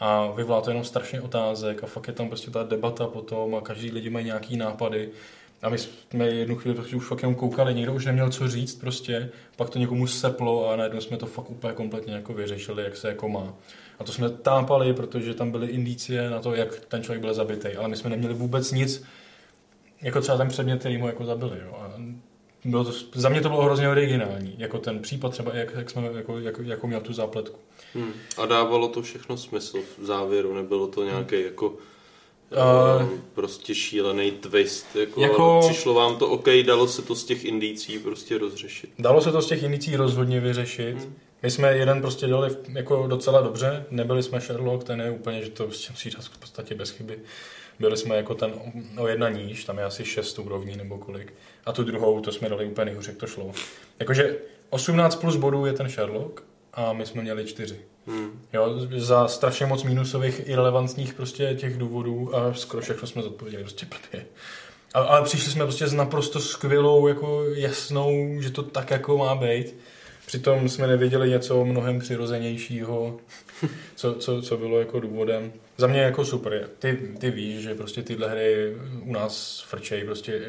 A 0.00 0.30
vyvolá 0.30 0.60
to 0.60 0.70
jenom 0.70 0.84
strašně 0.84 1.20
otázek 1.20 1.84
a 1.84 1.86
fakt 1.86 2.08
je 2.08 2.12
tam 2.12 2.28
prostě 2.28 2.50
ta 2.50 2.62
debata 2.62 3.06
potom 3.06 3.54
a 3.54 3.60
každý 3.60 3.90
lidi 3.90 4.10
mají 4.10 4.26
nějaký 4.26 4.56
nápady. 4.56 5.08
A 5.62 5.68
my 5.68 5.78
jsme 5.78 6.28
jednu 6.28 6.56
chvíli 6.56 6.74
prostě 6.76 6.96
už 6.96 7.06
fakt 7.06 7.22
jenom 7.22 7.34
koukali, 7.34 7.74
někdo 7.74 7.94
už 7.94 8.06
neměl 8.06 8.30
co 8.30 8.48
říct 8.48 8.74
prostě, 8.74 9.30
pak 9.56 9.70
to 9.70 9.78
někomu 9.78 10.06
seplo 10.06 10.70
a 10.70 10.76
najednou 10.76 11.00
jsme 11.00 11.16
to 11.16 11.26
fakt 11.26 11.50
úplně 11.50 11.72
kompletně 11.72 12.14
jako 12.14 12.34
vyřešili, 12.34 12.82
jak 12.82 12.96
se 12.96 13.08
jako 13.08 13.28
má. 13.28 13.54
A 13.98 14.04
to 14.04 14.12
jsme 14.12 14.30
tápali, 14.30 14.94
protože 14.94 15.34
tam 15.34 15.50
byly 15.50 15.66
indicie 15.66 16.30
na 16.30 16.38
to, 16.38 16.54
jak 16.54 16.80
ten 16.80 17.02
člověk 17.02 17.20
byl 17.20 17.34
zabitý, 17.34 17.68
ale 17.68 17.88
my 17.88 17.96
jsme 17.96 18.10
neměli 18.10 18.34
vůbec 18.34 18.72
nic, 18.72 19.04
jako 20.02 20.20
třeba 20.20 20.38
ten 20.38 20.48
předmět, 20.48 20.80
který 20.80 20.98
mu 20.98 21.06
jako 21.06 21.24
zabili. 21.24 21.58
Jo. 21.64 21.76
A 21.80 21.92
bylo 22.64 22.84
to, 22.84 22.92
za 23.14 23.28
mě 23.28 23.40
to 23.40 23.48
bylo 23.48 23.62
hrozně 23.62 23.88
originální, 23.88 24.54
jako 24.58 24.78
ten 24.78 24.98
případ 24.98 25.32
třeba, 25.32 25.54
jak, 25.54 25.74
jak 25.74 25.90
jsme, 25.90 26.10
jako, 26.16 26.38
jak, 26.38 26.58
jako 26.64 26.86
měl 26.86 27.00
tu 27.00 27.12
zápletku. 27.12 27.58
Hmm. 27.94 28.12
A 28.36 28.46
dávalo 28.46 28.88
to 28.88 29.02
všechno 29.02 29.36
smysl 29.36 29.78
v 29.98 30.04
závěru, 30.04 30.54
nebylo 30.54 30.86
to 30.86 31.04
nějaký 31.04 31.36
hmm. 31.36 31.44
jako 31.44 31.74
Uh, 32.50 33.08
prostě 33.34 33.74
šílený 33.74 34.30
twist. 34.30 34.96
Jako, 34.96 35.20
jako, 35.20 35.60
přišlo 35.68 35.94
vám 35.94 36.16
to 36.16 36.28
OK, 36.28 36.48
dalo 36.66 36.88
se 36.88 37.02
to 37.02 37.14
z 37.14 37.24
těch 37.24 37.44
indicí 37.44 37.98
prostě 37.98 38.38
rozřešit. 38.38 38.90
Dalo 38.98 39.20
se 39.20 39.32
to 39.32 39.42
z 39.42 39.46
těch 39.46 39.62
indicí 39.62 39.96
rozhodně 39.96 40.40
vyřešit. 40.40 40.96
Hmm. 40.96 41.14
My 41.42 41.50
jsme 41.50 41.76
jeden 41.76 42.00
prostě 42.00 42.26
dělali 42.26 42.56
jako 42.68 43.06
docela 43.06 43.40
dobře, 43.40 43.84
nebyli 43.90 44.22
jsme 44.22 44.40
Sherlock, 44.40 44.84
ten 44.84 45.00
je 45.00 45.10
úplně, 45.10 45.42
že 45.42 45.50
to 45.50 45.64
prostě 45.64 45.92
musí 45.92 46.10
v 46.10 46.38
podstatě 46.38 46.74
bez 46.74 46.90
chyby. 46.90 47.18
Byli 47.78 47.96
jsme 47.96 48.16
jako 48.16 48.34
ten 48.34 48.52
o 48.98 49.08
jedna 49.08 49.28
níž, 49.28 49.64
tam 49.64 49.78
je 49.78 49.84
asi 49.84 50.04
šest 50.04 50.38
úrovní 50.38 50.76
nebo 50.76 50.98
kolik. 50.98 51.34
A 51.68 51.72
tu 51.72 51.84
druhou, 51.84 52.20
to 52.20 52.32
jsme 52.32 52.48
dali 52.48 52.66
úplně 52.66 52.84
nejhůř, 52.84 53.08
jak 53.08 53.16
to 53.16 53.26
šlo. 53.26 53.52
Jakože 53.98 54.36
18 54.70 55.16
plus 55.16 55.36
bodů 55.36 55.66
je 55.66 55.72
ten 55.72 55.88
Sherlock 55.88 56.42
a 56.72 56.92
my 56.92 57.06
jsme 57.06 57.22
měli 57.22 57.44
čtyři. 57.44 57.80
Hmm. 58.06 58.42
Jo, 58.52 58.74
za 58.96 59.28
strašně 59.28 59.66
moc 59.66 59.84
mínusových 59.84 60.48
irrelevantních 60.48 61.14
prostě 61.14 61.54
těch 61.54 61.78
důvodů 61.78 62.36
a 62.36 62.54
skoro 62.54 62.82
všechno 62.82 63.08
jsme 63.08 63.22
zodpověděli 63.22 63.64
prostě 63.64 63.86
blbě. 63.86 64.26
Ale 64.94 65.22
přišli 65.22 65.52
jsme 65.52 65.64
prostě 65.64 65.86
s 65.86 65.92
naprosto 65.92 66.40
skvělou, 66.40 67.08
jako 67.08 67.44
jasnou, 67.54 68.40
že 68.40 68.50
to 68.50 68.62
tak 68.62 68.90
jako 68.90 69.18
má 69.18 69.34
být. 69.34 69.76
Přitom 70.26 70.68
jsme 70.68 70.86
nevěděli 70.86 71.30
něco 71.30 71.64
mnohem 71.64 71.98
přirozenějšího, 71.98 73.16
co, 73.96 74.14
co, 74.14 74.42
co 74.42 74.56
bylo 74.56 74.78
jako 74.78 75.00
důvodem. 75.00 75.52
Za 75.80 75.86
mě 75.86 76.00
jako 76.00 76.24
super. 76.24 76.68
Ty, 76.78 76.98
ty 77.18 77.30
víš, 77.30 77.62
že 77.62 77.74
prostě 77.74 78.02
tyhle 78.02 78.28
hry 78.28 78.76
u 79.04 79.12
nás 79.12 79.64
frčejí 79.68 80.04
prostě 80.04 80.40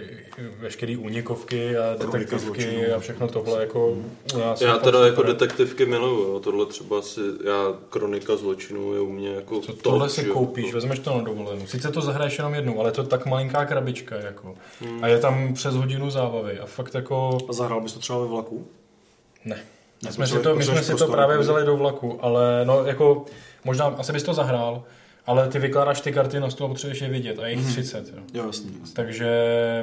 veškerý 0.60 0.98
únikovky 0.98 1.78
a 1.78 1.96
detektivky 1.96 2.92
a 2.92 3.00
všechno 3.00 3.28
tohle 3.28 3.62
jako 3.62 3.90
u 4.36 4.38
nás. 4.40 4.62
Já 4.62 4.78
teda 4.78 5.06
jako 5.06 5.24
detektivky 5.24 5.86
miluju, 5.86 6.40
tohle 6.40 6.66
třeba 6.66 7.02
si, 7.02 7.22
já 7.46 7.74
kronika 7.90 8.36
zločinů 8.36 8.94
je 8.94 9.00
u 9.00 9.12
mě 9.12 9.30
jako 9.30 9.60
to, 9.60 9.74
Tohle 9.74 10.10
si 10.10 10.26
koupíš, 10.26 10.66
jako... 10.66 10.76
vezmeš 10.76 11.00
to 11.00 11.18
na 11.18 11.24
dovolenou. 11.24 11.68
Sice 11.68 11.92
to 11.92 12.02
zahraješ 12.02 12.38
jenom 12.38 12.54
jednou, 12.54 12.80
ale 12.80 12.92
to 12.92 13.02
je 13.02 13.08
tak 13.08 13.26
malinká 13.26 13.66
krabička 13.66 14.16
jako. 14.16 14.56
Hmm. 14.82 15.04
A 15.04 15.08
je 15.08 15.20
tam 15.20 15.54
přes 15.54 15.76
hodinu 15.76 16.10
zábavy 16.10 16.60
a 16.60 16.66
fakt 16.66 16.96
jako... 16.96 17.38
A 17.50 17.54
zahrál 17.54 17.82
bys 17.82 17.94
to 17.94 18.00
třeba 18.00 18.20
ve 18.20 18.28
vlaku? 18.28 18.68
Ne. 19.46 19.60
My 20.06 20.12
jsme, 20.12 20.28
si 20.28 20.40
to, 20.40 20.56
my 20.56 20.64
jsme 20.64 20.84
si 20.84 20.96
to 20.96 21.08
právě 21.08 21.38
vzali 21.38 21.66
do 21.66 21.78
vlaku, 21.78 22.20
ale 22.22 22.66
no 22.66 22.86
jako 22.86 23.26
možná 23.64 23.86
asi 23.86 24.14
bys 24.14 24.24
to 24.24 24.34
zahrál, 24.34 24.84
ale 25.30 25.48
ty 25.48 25.60
vykládáš 25.60 26.02
ty 26.02 26.12
karty 26.12 26.40
na 26.40 26.50
stůl 26.50 26.66
a 26.66 26.70
potřebuješ 26.70 27.02
je 27.02 27.10
vidět 27.10 27.40
a 27.40 27.48
je 27.48 27.54
jich 27.54 27.66
30. 27.66 28.14
Mhm. 28.14 28.18
Jo. 28.18 28.24
Jo, 28.34 28.48
jasný, 28.48 28.78
jasný. 28.80 28.96
Takže 28.96 29.30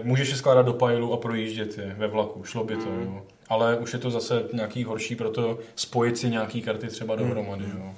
můžeš 0.05 0.31
je 0.31 0.37
skládat 0.37 0.67
do 0.67 0.73
pajlu 0.73 1.13
a 1.13 1.17
projíždět 1.17 1.79
je 1.79 1.95
ve 1.99 2.07
vlaku, 2.07 2.45
šlo 2.45 2.65
by 2.65 2.77
to. 2.77 2.91
Mm. 2.91 3.03
Jo. 3.03 3.23
Ale 3.49 3.77
už 3.77 3.93
je 3.93 3.99
to 3.99 4.11
zase 4.11 4.45
nějaký 4.53 4.85
horší, 4.85 5.17
proto 5.17 5.59
spojit 5.77 6.19
si 6.19 6.31
nějaký 6.31 6.63
karty 6.63 6.87
třeba 6.87 7.17
dohromady. 7.17 7.65
Mm. 7.65 7.73
Jo. 7.77 7.95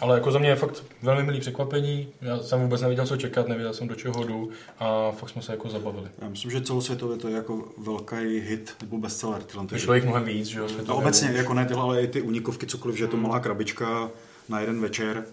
Ale 0.00 0.16
jako 0.16 0.32
za 0.32 0.38
mě 0.38 0.48
je 0.48 0.56
fakt 0.56 0.84
velmi 1.02 1.22
milý 1.22 1.40
překvapení. 1.40 2.08
Já 2.22 2.38
jsem 2.38 2.60
vůbec 2.60 2.80
nevěděl, 2.80 3.06
co 3.06 3.16
čekat, 3.16 3.48
nevěděl 3.48 3.74
jsem, 3.74 3.88
do 3.88 3.94
čeho 3.94 4.24
jdu 4.24 4.50
a 4.78 5.10
fakt 5.10 5.30
jsme 5.30 5.42
se 5.42 5.52
jako 5.52 5.68
zabavili. 5.68 6.08
Já 6.22 6.28
myslím, 6.28 6.50
že 6.50 6.60
celosvětově 6.60 7.16
to 7.16 7.28
je 7.28 7.34
jako 7.34 7.68
velký 7.78 8.40
hit 8.40 8.76
nebo 8.80 8.98
bestseller. 8.98 9.42
Vyšlo 9.72 9.94
jich 9.94 10.04
mnohem 10.04 10.24
víc, 10.24 10.46
že 10.46 10.58
jo? 10.58 10.66
No, 10.86 10.96
obecně, 10.96 11.30
jako 11.34 11.54
ne, 11.54 11.68
ale 11.78 12.02
i 12.02 12.06
ty 12.06 12.22
unikovky, 12.22 12.66
cokoliv, 12.66 12.96
že 12.96 13.04
je 13.04 13.08
to 13.08 13.16
malá 13.16 13.40
krabička 13.40 14.10
na 14.48 14.60
jeden 14.60 14.80
večer. 14.80 15.24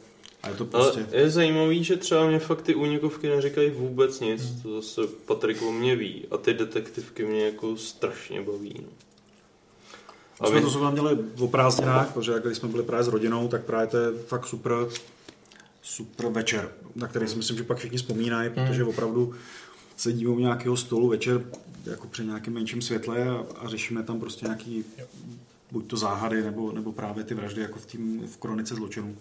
A 0.43 0.49
je 0.49 0.55
to 0.55 0.65
prostě... 0.65 1.05
Ale 1.11 1.21
je 1.21 1.29
zajímavý, 1.29 1.83
že 1.83 1.97
třeba 1.97 2.27
mě 2.27 2.39
fakt 2.39 2.61
ty 2.61 2.75
únikovky 2.75 3.29
neříkají 3.29 3.69
vůbec 3.69 4.19
nic. 4.19 4.41
Hmm. 4.41 4.61
To 4.61 4.81
zase 4.81 5.01
Patrik 5.25 5.61
o 5.61 5.71
mě 5.71 5.95
ví. 5.95 6.25
A 6.31 6.37
ty 6.37 6.53
detektivky 6.53 7.25
mě 7.25 7.45
jako 7.45 7.77
strašně 7.77 8.41
baví. 8.41 8.73
No. 8.81 8.87
A 10.39 10.47
jsme 10.47 10.61
to 10.61 10.69
zrovna 10.69 10.89
měli 10.89 11.17
o 11.39 11.47
prázdninách, 11.47 12.13
protože 12.13 12.33
když 12.45 12.57
jsme 12.57 12.69
byli 12.69 12.83
právě 12.83 13.03
s 13.03 13.07
rodinou, 13.07 13.47
tak 13.47 13.65
právě 13.65 13.87
to 13.87 13.97
je 13.97 14.11
fakt 14.27 14.47
super, 14.47 14.73
super 15.81 16.27
večer, 16.27 16.71
na 16.95 17.07
který 17.07 17.27
si 17.27 17.35
myslím, 17.35 17.57
že 17.57 17.63
pak 17.63 17.77
všichni 17.77 17.97
vzpomínají, 17.97 18.49
hmm. 18.49 18.67
protože 18.67 18.83
opravdu 18.83 19.33
sedíme 19.97 20.29
u 20.29 20.39
nějakého 20.39 20.77
stolu 20.77 21.07
večer 21.07 21.45
jako 21.85 22.07
při 22.07 22.25
nějakém 22.25 22.53
menším 22.53 22.81
světle 22.81 23.29
a, 23.29 23.45
a 23.59 23.67
řešíme 23.67 24.03
tam 24.03 24.19
prostě 24.19 24.45
nějaký 24.45 24.85
buď 25.71 25.87
to 25.87 25.97
záhady, 25.97 26.43
nebo, 26.43 26.71
nebo 26.71 26.91
právě 26.91 27.23
ty 27.23 27.33
vraždy 27.33 27.61
jako 27.61 27.79
v, 27.79 27.85
tým, 27.85 28.27
v 28.27 28.37
kronice 28.37 28.75
zločinů. 28.75 29.17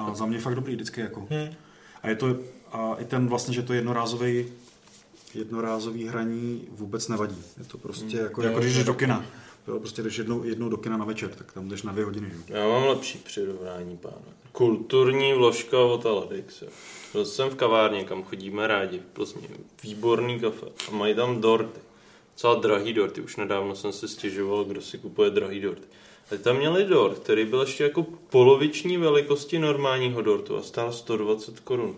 A 0.00 0.14
za 0.14 0.26
mě 0.26 0.38
fakt 0.38 0.54
dobrý 0.54 0.74
vždycky 0.74 1.00
jako. 1.00 1.26
Hmm. 1.30 1.54
A 2.02 2.08
je 2.08 2.16
to, 2.16 2.36
a 2.72 2.94
i 2.98 3.04
ten 3.04 3.28
vlastně, 3.28 3.54
že 3.54 3.62
to 3.62 3.72
jednorázový 3.72 4.46
jednorázový 5.34 6.06
hraní 6.06 6.68
vůbec 6.70 7.08
nevadí. 7.08 7.44
Je 7.58 7.64
to 7.64 7.78
prostě 7.78 8.16
hmm. 8.16 8.24
jako, 8.24 8.42
jako 8.42 8.60
když 8.60 8.74
jdeš 8.74 8.84
do 8.84 8.94
kina. 8.94 9.24
Jo, 9.68 9.78
prostě 9.78 10.02
jdeš 10.02 10.16
jednou, 10.18 10.44
jednou 10.44 10.68
do 10.68 10.76
kina 10.76 10.96
na 10.96 11.04
večer, 11.04 11.30
tak 11.30 11.52
tam 11.52 11.68
jdeš 11.68 11.82
na 11.82 11.92
dvě 11.92 12.04
hodiny. 12.04 12.30
Jo. 12.32 12.56
Já 12.56 12.68
mám 12.68 12.86
lepší 12.86 13.18
přirovnání, 13.18 13.96
páne. 13.96 14.14
Kulturní 14.52 15.32
vložka 15.32 15.78
od 15.78 16.06
Aladix. 16.06 16.62
Byl 17.12 17.24
jsem 17.24 17.48
v 17.48 17.54
kavárně, 17.54 18.04
kam 18.04 18.22
chodíme 18.22 18.66
rádi 18.66 18.98
v 18.98 19.02
Plzni. 19.02 19.48
Výborný 19.82 20.40
kafe. 20.40 20.66
A 20.88 20.90
mají 20.90 21.14
tam 21.14 21.40
dorty. 21.40 21.80
Docela 22.32 22.54
drahý 22.54 22.92
dorty. 22.92 23.20
Už 23.20 23.36
nedávno 23.36 23.76
jsem 23.76 23.92
se 23.92 24.08
stěžoval, 24.08 24.64
kdo 24.64 24.82
si 24.82 24.98
kupuje 24.98 25.30
drahý 25.30 25.60
dorty. 25.60 25.86
A 26.30 26.36
tam 26.42 26.56
měli 26.56 26.84
dort, 26.84 27.18
který 27.18 27.44
byl 27.44 27.60
ještě 27.60 27.84
jako 27.84 28.06
poloviční 28.30 28.96
velikosti 28.96 29.58
normálního 29.58 30.22
dortu 30.22 30.56
a 30.56 30.62
stál 30.62 30.92
120 30.92 31.60
korun. 31.60 31.96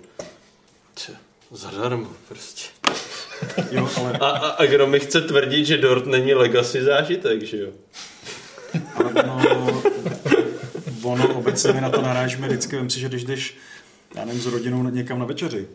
Zadarmo 1.50 2.10
prostě. 2.28 2.68
Jo, 3.70 3.88
ale, 3.96 4.12
A, 4.12 4.26
a, 4.26 4.48
a 4.48 4.64
kdo 4.66 4.86
mi 4.86 5.00
chce 5.00 5.20
tvrdit, 5.20 5.64
že 5.64 5.76
dort 5.76 6.06
není 6.06 6.34
legacy 6.34 6.82
zážitek, 6.82 7.42
že 7.42 7.58
jo? 7.58 7.70
ale 8.94 9.12
ono, 9.22 9.82
ono 11.02 11.34
obecně 11.34 11.80
na 11.80 11.90
to 11.90 12.02
narážíme 12.02 12.48
vždycky. 12.48 12.76
Vem 12.76 12.90
si, 12.90 13.00
že 13.00 13.08
když 13.08 13.24
jdeš, 13.24 13.56
já 14.14 14.24
nevím, 14.24 14.40
s 14.42 14.46
rodinou 14.46 14.82
někam 14.82 15.18
na 15.18 15.24
večeři, 15.24 15.68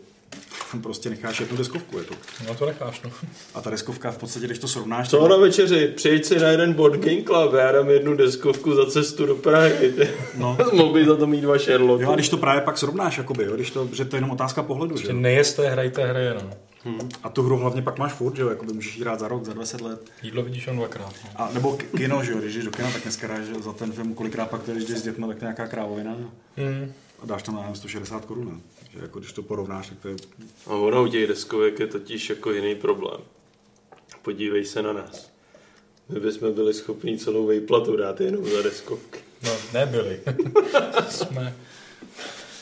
prostě 0.82 1.10
necháš 1.10 1.40
jednu 1.40 1.56
deskovku. 1.56 1.98
Je 1.98 2.04
to. 2.04 2.14
No 2.46 2.54
to 2.54 2.66
necháš, 2.66 3.02
no. 3.02 3.10
A 3.54 3.60
ta 3.60 3.70
deskovka 3.70 4.10
v 4.10 4.18
podstatě, 4.18 4.46
když 4.46 4.58
to 4.58 4.68
srovnáš, 4.68 5.10
Co 5.10 5.28
na 5.28 5.36
večeři? 5.36 5.92
Přijď 5.96 6.24
si 6.24 6.38
na 6.38 6.48
jeden 6.48 6.72
board 6.72 7.00
game 7.00 7.22
club, 7.22 7.52
já 7.52 7.72
dám 7.72 7.90
jednu 7.90 8.16
deskovku 8.16 8.74
za 8.74 8.86
cestu 8.86 9.26
do 9.26 9.34
Prahy. 9.34 9.94
No. 10.36 10.58
Mohl 10.72 10.92
by 10.92 11.04
za 11.04 11.16
to 11.16 11.26
mít 11.26 11.40
dva 11.40 11.58
Sherlocky. 11.58 12.04
Jo, 12.04 12.12
a 12.12 12.14
když 12.14 12.28
to 12.28 12.36
právě 12.36 12.60
pak 12.60 12.78
srovnáš, 12.78 13.18
jakoby, 13.18 13.44
jo, 13.44 13.54
když 13.54 13.70
to, 13.70 13.88
že 13.92 14.04
to 14.04 14.16
je 14.16 14.18
jenom 14.18 14.30
otázka 14.30 14.62
pohledu, 14.62 14.96
že? 14.96 15.02
Že 15.02 15.12
jo. 15.12 15.16
nejeste, 15.18 15.70
hrajte 15.70 16.06
hry 16.06 16.24
jenom. 16.24 16.50
A 17.22 17.28
tu 17.28 17.42
hru 17.42 17.56
hlavně 17.56 17.82
pak 17.82 17.98
máš 17.98 18.12
furt, 18.12 18.36
že 18.36 18.42
jo, 18.42 18.48
jakoby 18.48 18.72
můžeš 18.72 19.00
hrát 19.00 19.20
za 19.20 19.28
rok, 19.28 19.44
za 19.44 19.52
20 19.52 19.80
let. 19.80 20.10
Jídlo 20.22 20.42
vidíš 20.42 20.66
jen 20.66 20.76
dvakrát. 20.76 21.14
No. 21.24 21.30
A, 21.36 21.50
nebo 21.52 21.76
kino, 21.96 22.24
že 22.24 22.32
jo, 22.32 22.38
když 22.38 22.54
jdeš 22.54 22.64
do 22.64 22.70
kina, 22.70 22.90
tak 22.90 23.02
dneska 23.02 23.40
že 23.42 23.54
za 23.54 23.72
ten 23.72 23.92
film 23.92 24.14
kolikrát 24.14 24.50
pak, 24.50 24.62
to, 24.62 24.72
když 24.72 24.84
jdeš 24.84 24.98
s 24.98 25.02
dětmi, 25.02 25.26
tak 25.28 25.40
nějaká 25.40 25.66
krávovina. 25.66 26.16
Hmm. 26.56 26.92
A 27.22 27.26
dáš 27.26 27.42
tam, 27.42 27.56
nevím, 27.56 27.74
160 27.74 28.24
korun. 28.24 28.60
Jako 29.02 29.18
když 29.18 29.32
to 29.32 29.42
porovnáš, 29.42 29.88
tak 29.88 29.98
to 29.98 30.08
je... 30.08 30.16
A 30.66 30.70
ono 30.74 31.04
u 31.04 31.08
těch 31.08 31.26
deskovek 31.26 31.80
je 31.80 31.86
totiž 31.86 32.30
jako 32.30 32.52
jiný 32.52 32.74
problém. 32.74 33.20
Podívej 34.22 34.64
se 34.64 34.82
na 34.82 34.92
nás. 34.92 35.30
My 36.08 36.20
bychom 36.20 36.52
byli 36.52 36.74
schopni 36.74 37.18
celou 37.18 37.46
vejplatu 37.46 37.96
dát 37.96 38.20
jenom 38.20 38.44
za 38.44 38.62
deskovky. 38.62 39.18
No, 39.44 39.52
nebyli. 39.72 40.20
Jsme. 41.08 41.56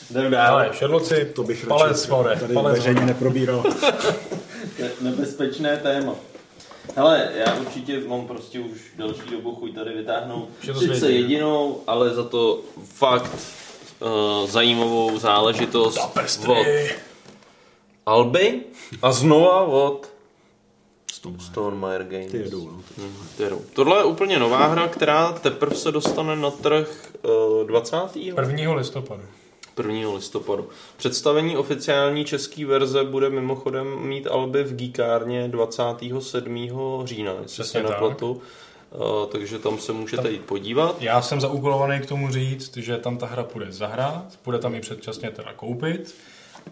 Jdem 0.09 0.35
Ale 0.39 0.69
Sherlocci, 0.73 1.31
To 1.35 1.43
bych 1.43 1.67
palec 1.67 1.97
radši 1.97 2.11
more, 2.11 2.35
tady 2.39 2.53
palec 2.53 2.77
veřejně 2.77 3.05
neprobíral. 3.05 3.63
Ne- 4.79 4.91
nebezpečné 5.01 5.77
téma. 5.77 6.15
Hele, 6.95 7.31
já 7.35 7.59
určitě 7.59 7.99
mám 8.07 8.27
prostě 8.27 8.59
už 8.59 8.81
další 8.95 9.29
dobu 9.31 9.55
chuť 9.55 9.75
tady 9.75 9.93
vytáhnout. 9.93 10.49
Sice 10.79 11.11
jedinou, 11.11 11.83
ale 11.87 12.13
za 12.13 12.23
to 12.23 12.61
fakt 12.83 13.31
uh, 13.99 14.49
zajímavou 14.49 15.17
záležitost 15.19 15.99
od. 16.15 16.57
Alby 18.05 18.61
a 19.01 19.11
znova 19.11 19.61
od 19.61 20.09
Stone. 21.13 21.39
Stonemeyer 21.39 22.03
Games. 22.03 22.31
Ty 22.31 22.37
jedou, 22.37 22.65
no. 22.65 22.81
Hmm, 22.97 23.15
ty 23.37 23.43
jedou. 23.43 23.61
Tohle 23.73 23.97
je 23.99 24.03
úplně 24.03 24.39
nová 24.39 24.67
hra, 24.67 24.87
která 24.87 25.31
teprve 25.31 25.75
se 25.75 25.91
dostane 25.91 26.35
na 26.35 26.51
trh 26.51 27.11
uh, 27.59 27.67
20. 27.67 27.97
1. 28.15 28.73
listopadu. 28.73 29.21
1. 29.77 30.13
listopadu. 30.13 30.69
Představení 30.97 31.57
oficiální 31.57 32.25
české 32.25 32.65
verze 32.65 33.03
bude 33.03 33.29
mimochodem 33.29 33.99
mít 33.99 34.27
Alby 34.27 34.63
v 34.63 34.75
Geekárně 34.75 35.47
27. 35.47 36.69
října, 37.03 37.31
jestli 37.31 37.45
Přesně 37.45 37.81
se 37.81 37.87
tak. 37.87 37.91
nepletu. 37.91 38.31
Uh, 38.31 38.41
takže 39.31 39.59
tam 39.59 39.79
se 39.79 39.93
můžete 39.93 40.31
jít 40.31 40.41
podívat. 40.41 40.95
Já 40.99 41.21
jsem 41.21 41.41
zaúkolovaný 41.41 41.99
k 41.99 42.05
tomu 42.05 42.31
říct, 42.31 42.77
že 42.77 42.97
tam 42.97 43.17
ta 43.17 43.25
hra 43.25 43.43
půjde 43.43 43.71
zahrát, 43.71 44.23
půjde 44.41 44.59
tam 44.59 44.75
i 44.75 44.81
předčasně 44.81 45.31
teda 45.31 45.53
koupit 45.53 46.15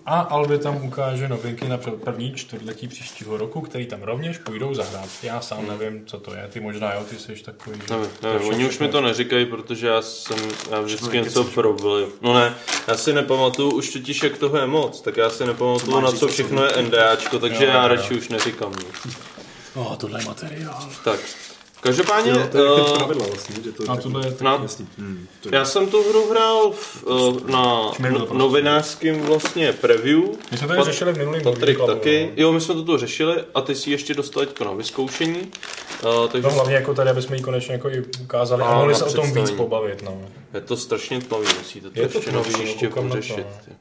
a 0.06 0.20
Albi 0.20 0.58
tam 0.58 0.86
ukáže 0.86 1.28
novinky 1.28 1.68
na 1.68 1.78
první 1.78 2.34
čtvrtletí 2.34 2.88
příštího 2.88 3.38
roku, 3.38 3.62
který 3.62 3.86
tam 3.86 4.02
rovněž 4.02 4.38
půjdou 4.38 4.74
zahrát. 4.74 5.10
Já 5.24 5.42
sám 5.42 5.68
nevím, 5.68 6.06
co 6.06 6.20
to 6.20 6.34
je, 6.36 6.48
ty 6.48 6.60
možná 6.60 6.94
jo, 6.94 7.04
ty 7.10 7.16
jsi 7.16 7.44
takový. 7.44 7.80
Nevím, 7.90 8.10
to 8.20 8.28
je 8.28 8.34
nevím, 8.34 8.50
oni 8.50 8.66
už 8.66 8.80
mi 8.80 8.88
to 8.88 9.02
neříkají, 9.02 9.46
protože 9.46 9.88
já 9.88 10.02
jsem 10.02 10.38
já 10.72 10.82
vždycky 10.82 11.18
něco 11.18 11.44
problém. 11.44 12.10
No 12.22 12.34
ne, 12.34 12.56
já 12.88 12.98
si 12.98 13.14
nepamatuju 13.14 13.72
už 13.72 13.94
totiž, 13.94 14.24
jak 14.24 14.38
toho 14.38 14.58
je 14.58 14.68
moc, 14.68 15.02
tak 15.02 15.18
já 15.18 15.30
si 15.30 15.46
nepamatuju, 15.46 16.00
na 16.00 16.12
co 16.12 16.28
všechno 16.28 16.66
je 16.66 16.82
NDAčko, 16.82 17.40
takže 17.40 17.66
Jo, 17.66 17.70
já 17.72 17.76
jo, 17.76 17.82
jo. 17.82 17.88
radši 17.88 18.14
už 18.14 18.30
neříkám 18.30 18.72
nic. 18.72 19.18
Oh, 19.76 19.96
tohle 19.96 20.22
je 20.22 20.26
materiál. 20.26 20.90
Tak, 21.04 21.20
každopádně, 21.86 22.32
Jo, 22.32 22.48
to 22.52 22.58
je 22.58 22.64
eh, 22.68 22.82
uh, 22.92 22.98
pravidla 22.98 23.26
vlastně, 23.28 23.56
že 23.64 23.72
to 23.72 23.84
je 23.84 23.90
A 23.90 23.92
taky- 23.96 24.04
tohle 24.04 24.28
je 24.28 24.36
na, 24.42 24.60
Jasně. 24.62 24.86
Hmm, 24.98 25.28
to 25.42 25.50
je- 25.50 25.56
Já 25.56 25.66
jsem 25.66 25.88
tu 25.88 26.10
hru 26.10 26.30
hrál 26.32 26.72
v, 26.72 27.04
uh, 27.04 27.50
na 27.50 27.64
to 27.64 27.94
no, 28.10 28.18
prostě? 28.20 28.34
novinářském 28.38 29.22
vlastně 29.22 29.74
preview. 29.74 30.20
My 30.52 30.58
jsme 30.58 30.68
tady 30.68 30.80
Pat- 30.80 30.86
řešili 30.86 31.14
v 31.14 31.18
minulým 31.18 31.42
Patrik 31.44 31.78
Clubu, 31.78 31.94
taky. 31.94 32.26
no. 32.26 32.32
Jo, 32.44 32.52
my 32.52 32.62
jsme 32.62 32.74
to 32.74 32.84
tu 32.84 32.98
řešili 32.98 33.36
a 33.56 33.62
ty 33.62 33.76
si 33.76 33.92
ještě 33.92 34.14
dostal 34.14 34.46
teďko 34.46 34.64
na 34.64 34.72
vyzkoušení. 34.72 35.40
Uh, 35.42 36.28
takže 36.32 36.48
No 36.48 36.54
hlavně 36.54 36.76
jako 36.76 36.94
tady, 36.94 37.10
aby 37.10 37.22
jsme 37.22 37.36
ji 37.36 37.42
konečně 37.42 37.74
jako 37.74 37.90
i 37.90 38.04
ukázali 38.24 38.64
a, 38.64 38.66
A 38.66 38.78
mohli 38.78 38.96
se 38.96 39.06
o 39.06 39.14
tom 39.14 39.34
víc 39.34 39.52
pobavit. 39.52 40.02
No. 40.04 40.22
je 40.54 40.62
to 40.62 40.78
strašně 40.78 41.20
tmavý, 41.22 41.48
musíte 41.60 41.90
to 41.90 42.00
Je 42.02 42.08
to 42.08 42.18
ještě 42.18 42.32
tmavý, 42.32 42.52
no, 42.52 42.60
příště 42.60 42.86
na 42.90 42.92
to, 42.96 43.02
pořešit. 43.02 43.38
no. 43.68 43.76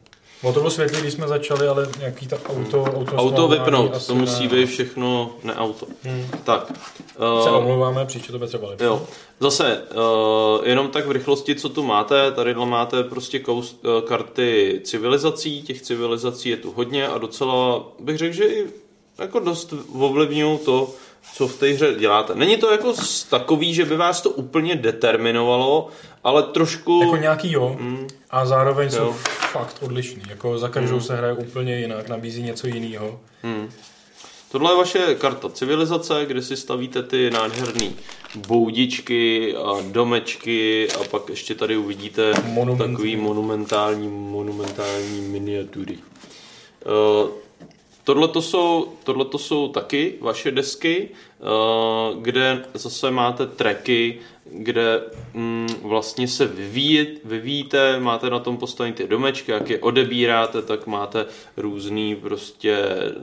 O 0.45 0.53
to 0.53 0.61
bylo 0.61 0.71
světlý, 0.71 1.01
když 1.01 1.15
jsme 1.15 1.29
začali, 1.29 1.69
ale 1.69 1.89
nějaký 1.99 2.27
ta 2.27 2.37
auto... 2.49 2.83
Auto, 2.83 3.17
Auto 3.17 3.49
vypnout, 3.49 4.07
to 4.07 4.15
musí 4.15 4.43
ne. 4.43 4.49
být 4.49 4.67
všechno 4.67 5.31
neauto. 5.45 5.87
Hmm. 6.03 6.27
Tak. 6.45 6.73
Se 7.43 7.51
Uh, 7.51 7.57
omlouváme, 7.57 8.07
příště 8.07 8.33
to 8.33 8.39
bude 8.39 8.49
třeba 8.49 8.69
lepší. 8.69 8.85
Jo. 8.85 9.03
Zase, 9.41 9.83
uh, 9.95 10.69
jenom 10.69 10.89
tak 10.89 11.07
v 11.07 11.11
rychlosti, 11.11 11.55
co 11.55 11.69
tu 11.69 11.83
máte, 11.83 12.33
tady 12.33 12.55
máte 12.55 13.03
prostě 13.03 13.39
kous, 13.39 13.77
uh, 13.83 14.01
karty 14.01 14.81
civilizací, 14.85 15.63
těch 15.63 15.83
civilizací 15.83 16.49
je 16.49 16.57
tu 16.57 16.73
hodně 16.73 17.09
a 17.09 17.19
docela 17.19 17.85
bych 18.01 18.19
řekl, 18.19 18.35
že 18.35 18.45
i 18.45 18.67
jako 19.19 19.39
dost 19.39 19.75
ovlivňují 19.99 20.59
to, 20.59 20.91
co 21.33 21.49
v 21.49 21.57
té 21.59 21.67
hře 21.73 21.95
děláte. 21.99 22.35
Není 22.35 22.57
to 22.57 22.71
jako 22.73 22.95
takový, 23.31 23.75
že 23.75 23.85
by 23.85 23.97
vás 23.97 24.21
to 24.21 24.31
úplně 24.31 24.77
determinovalo, 24.77 25.89
ale 26.25 26.43
trošku... 26.43 27.01
Jako 27.03 27.17
nějaký 27.17 27.53
jo, 27.53 27.77
Mm, 27.81 28.07
a 28.31 28.47
zároveň 28.47 28.91
jsou 28.91 28.97
Jo. 29.05 29.13
fakt 29.53 29.77
odlišný. 29.83 30.23
Jako 30.29 30.59
za 30.59 30.69
každou 30.69 31.01
se 31.01 31.17
hraje 31.17 31.33
úplně 31.35 31.77
jinak, 31.79 32.09
nabízí 32.09 32.43
něco 32.43 32.67
jiného. 32.67 33.21
Hmm. 33.43 33.71
Tohle 34.53 34.73
je 34.73 34.77
vaše 34.77 35.15
karta 35.15 35.49
civilizace, 35.51 36.25
kde 36.27 36.43
si 36.43 36.57
stavíte 36.57 37.03
ty 37.03 37.31
nádherné 37.31 37.91
boudičky 38.35 39.55
a 39.57 39.75
domečky 39.93 40.89
a 41.01 41.05
pak 41.11 41.29
ještě 41.29 41.55
tady 41.55 41.77
uvidíte 41.77 42.33
Monumenty. 42.47 42.93
takový 42.93 43.17
monumentální, 43.17 44.09
monumentální 44.09 45.21
miniatury. 45.21 45.99
Uh, 46.87 47.29
Tohle 48.05 48.29
to 48.29 48.43
jsou, 48.43 48.93
tohleto 49.05 49.39
jsou 49.39 49.69
taky 49.69 50.15
vaše 50.21 50.51
desky, 50.51 51.09
uh, 51.09 52.23
kde 52.23 52.65
zase 52.75 53.11
máte 53.11 53.47
tracky, 53.47 54.21
kde 54.51 55.03
mm, 55.35 55.69
vlastně 55.83 56.29
se 56.29 56.47
vyvíjet, 56.47 57.09
vyvíjíte, 57.25 58.01
máte 58.01 58.31
na 58.31 58.39
tom 58.39 58.57
postavení 58.57 58.95
ty 58.95 59.07
domečky, 59.09 59.53
jak 59.53 59.71
je 59.71 59.79
odebíráte, 59.79 60.63
tak 60.63 60.87
máte 60.87 61.27
různý 61.57 62.17
prostě, 62.17 62.79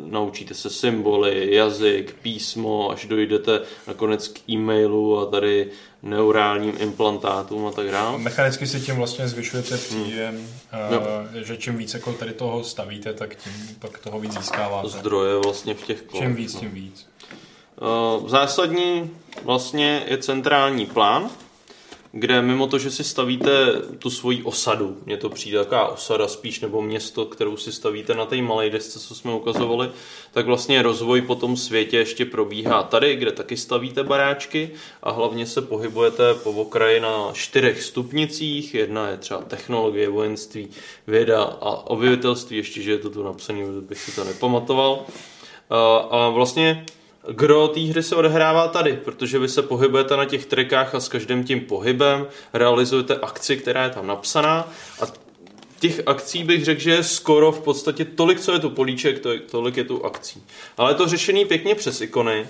naučíte 0.05 0.53
se 0.53 0.69
symboly, 0.69 1.55
jazyk, 1.55 2.15
písmo, 2.21 2.91
až 2.91 3.05
dojdete 3.05 3.61
nakonec 3.87 4.27
k 4.27 4.49
e-mailu 4.49 5.19
a 5.19 5.25
tady 5.25 5.67
neurálním 6.03 6.73
implantátům 6.79 7.67
a 7.67 7.71
tak 7.71 7.87
dále. 7.91 8.17
Mechanicky 8.17 8.67
si 8.67 8.81
tím 8.81 8.95
vlastně 8.95 9.27
zvyšujete 9.27 9.77
příjem, 9.77 10.47
Jo. 10.91 10.99
uh, 10.99 11.41
že 11.41 11.57
čím 11.57 11.77
víc 11.77 11.93
jako 11.93 12.13
tady 12.13 12.33
toho 12.33 12.63
stavíte, 12.63 13.13
tak 13.13 13.35
tím 13.35 13.53
pak 13.79 13.99
toho 13.99 14.19
víc 14.19 14.33
získáváte. 14.33 14.89
Zdroje 14.89 15.37
vlastně 15.43 15.73
v 15.73 15.83
těch 15.83 16.01
kolech. 16.01 16.25
Čím 16.25 16.35
víc, 16.35 16.53
no. 16.53 16.59
tím 16.59 16.71
víc. 16.71 17.10
Uh, 17.81 18.27
Zásadní 18.29 19.11
vlastně 19.43 20.03
je 20.07 20.17
centrální 20.17 20.85
plán, 20.85 21.29
kde 22.11 22.41
mimo 22.41 22.67
to, 22.67 22.79
že 22.79 22.91
si 22.91 23.03
stavíte 23.03 23.73
tu 23.99 24.09
svoji 24.09 24.43
osadu, 24.43 24.97
mně 25.05 25.17
to 25.17 25.29
přijde 25.29 25.57
taková 25.57 25.87
osada 25.87 26.27
spíš, 26.27 26.59
nebo 26.59 26.81
město, 26.81 27.25
kterou 27.25 27.57
si 27.57 27.71
stavíte 27.71 28.15
na 28.15 28.25
té 28.25 28.41
malé 28.41 28.69
desce, 28.69 28.99
co 28.99 29.15
jsme 29.15 29.33
ukazovali, 29.33 29.91
tak 30.31 30.45
vlastně 30.45 30.81
rozvoj 30.81 31.21
po 31.21 31.35
tom 31.35 31.57
světě 31.57 31.97
ještě 31.97 32.25
probíhá 32.25 32.83
tady, 32.83 33.15
kde 33.15 33.31
taky 33.31 33.57
stavíte 33.57 34.03
baráčky 34.03 34.71
a 35.03 35.11
hlavně 35.11 35.45
se 35.45 35.61
pohybujete 35.61 36.33
po 36.33 36.51
okraji 36.51 36.99
na 36.99 37.29
čtyřech 37.33 37.83
stupnicích. 37.83 38.73
Jedna 38.73 39.07
je 39.07 39.17
třeba 39.17 39.41
technologie, 39.41 40.09
vojenství, 40.09 40.69
věda 41.07 41.43
a 41.43 41.89
obyvatelství, 41.89 42.57
ještě, 42.57 42.81
že 42.81 42.91
je 42.91 42.97
to 42.97 43.09
tu 43.09 43.23
napsané, 43.23 43.63
bych 43.81 43.99
si 43.99 44.15
to 44.15 44.23
nepamatoval. 44.23 45.05
A, 45.69 45.97
a 45.97 46.29
vlastně 46.29 46.85
Gro 47.29 47.67
té 47.67 47.79
hry 47.79 48.03
se 48.03 48.15
odehrává 48.15 48.67
tady, 48.67 48.93
protože 48.93 49.39
vy 49.39 49.49
se 49.49 49.61
pohybujete 49.61 50.17
na 50.17 50.25
těch 50.25 50.45
trekách 50.45 50.95
a 50.95 50.99
s 50.99 51.09
každým 51.09 51.43
tím 51.43 51.61
pohybem 51.61 52.27
realizujete 52.53 53.15
akci, 53.15 53.57
která 53.57 53.83
je 53.83 53.89
tam 53.89 54.07
napsaná 54.07 54.73
a 55.01 55.05
těch 55.79 56.01
akcí 56.05 56.43
bych 56.43 56.65
řekl, 56.65 56.81
že 56.81 56.91
je 56.91 57.03
skoro 57.03 57.51
v 57.51 57.59
podstatě 57.59 58.05
tolik, 58.05 58.39
co 58.39 58.53
je 58.53 58.59
tu 58.59 58.69
políček, 58.69 59.19
to, 59.19 59.29
tolik 59.39 59.77
je 59.77 59.83
tu 59.83 60.05
akcí. 60.05 60.43
Ale 60.77 60.91
je 60.91 60.95
to 60.95 61.07
řešený 61.07 61.45
pěkně 61.45 61.75
přes 61.75 62.01
ikony. 62.01 62.47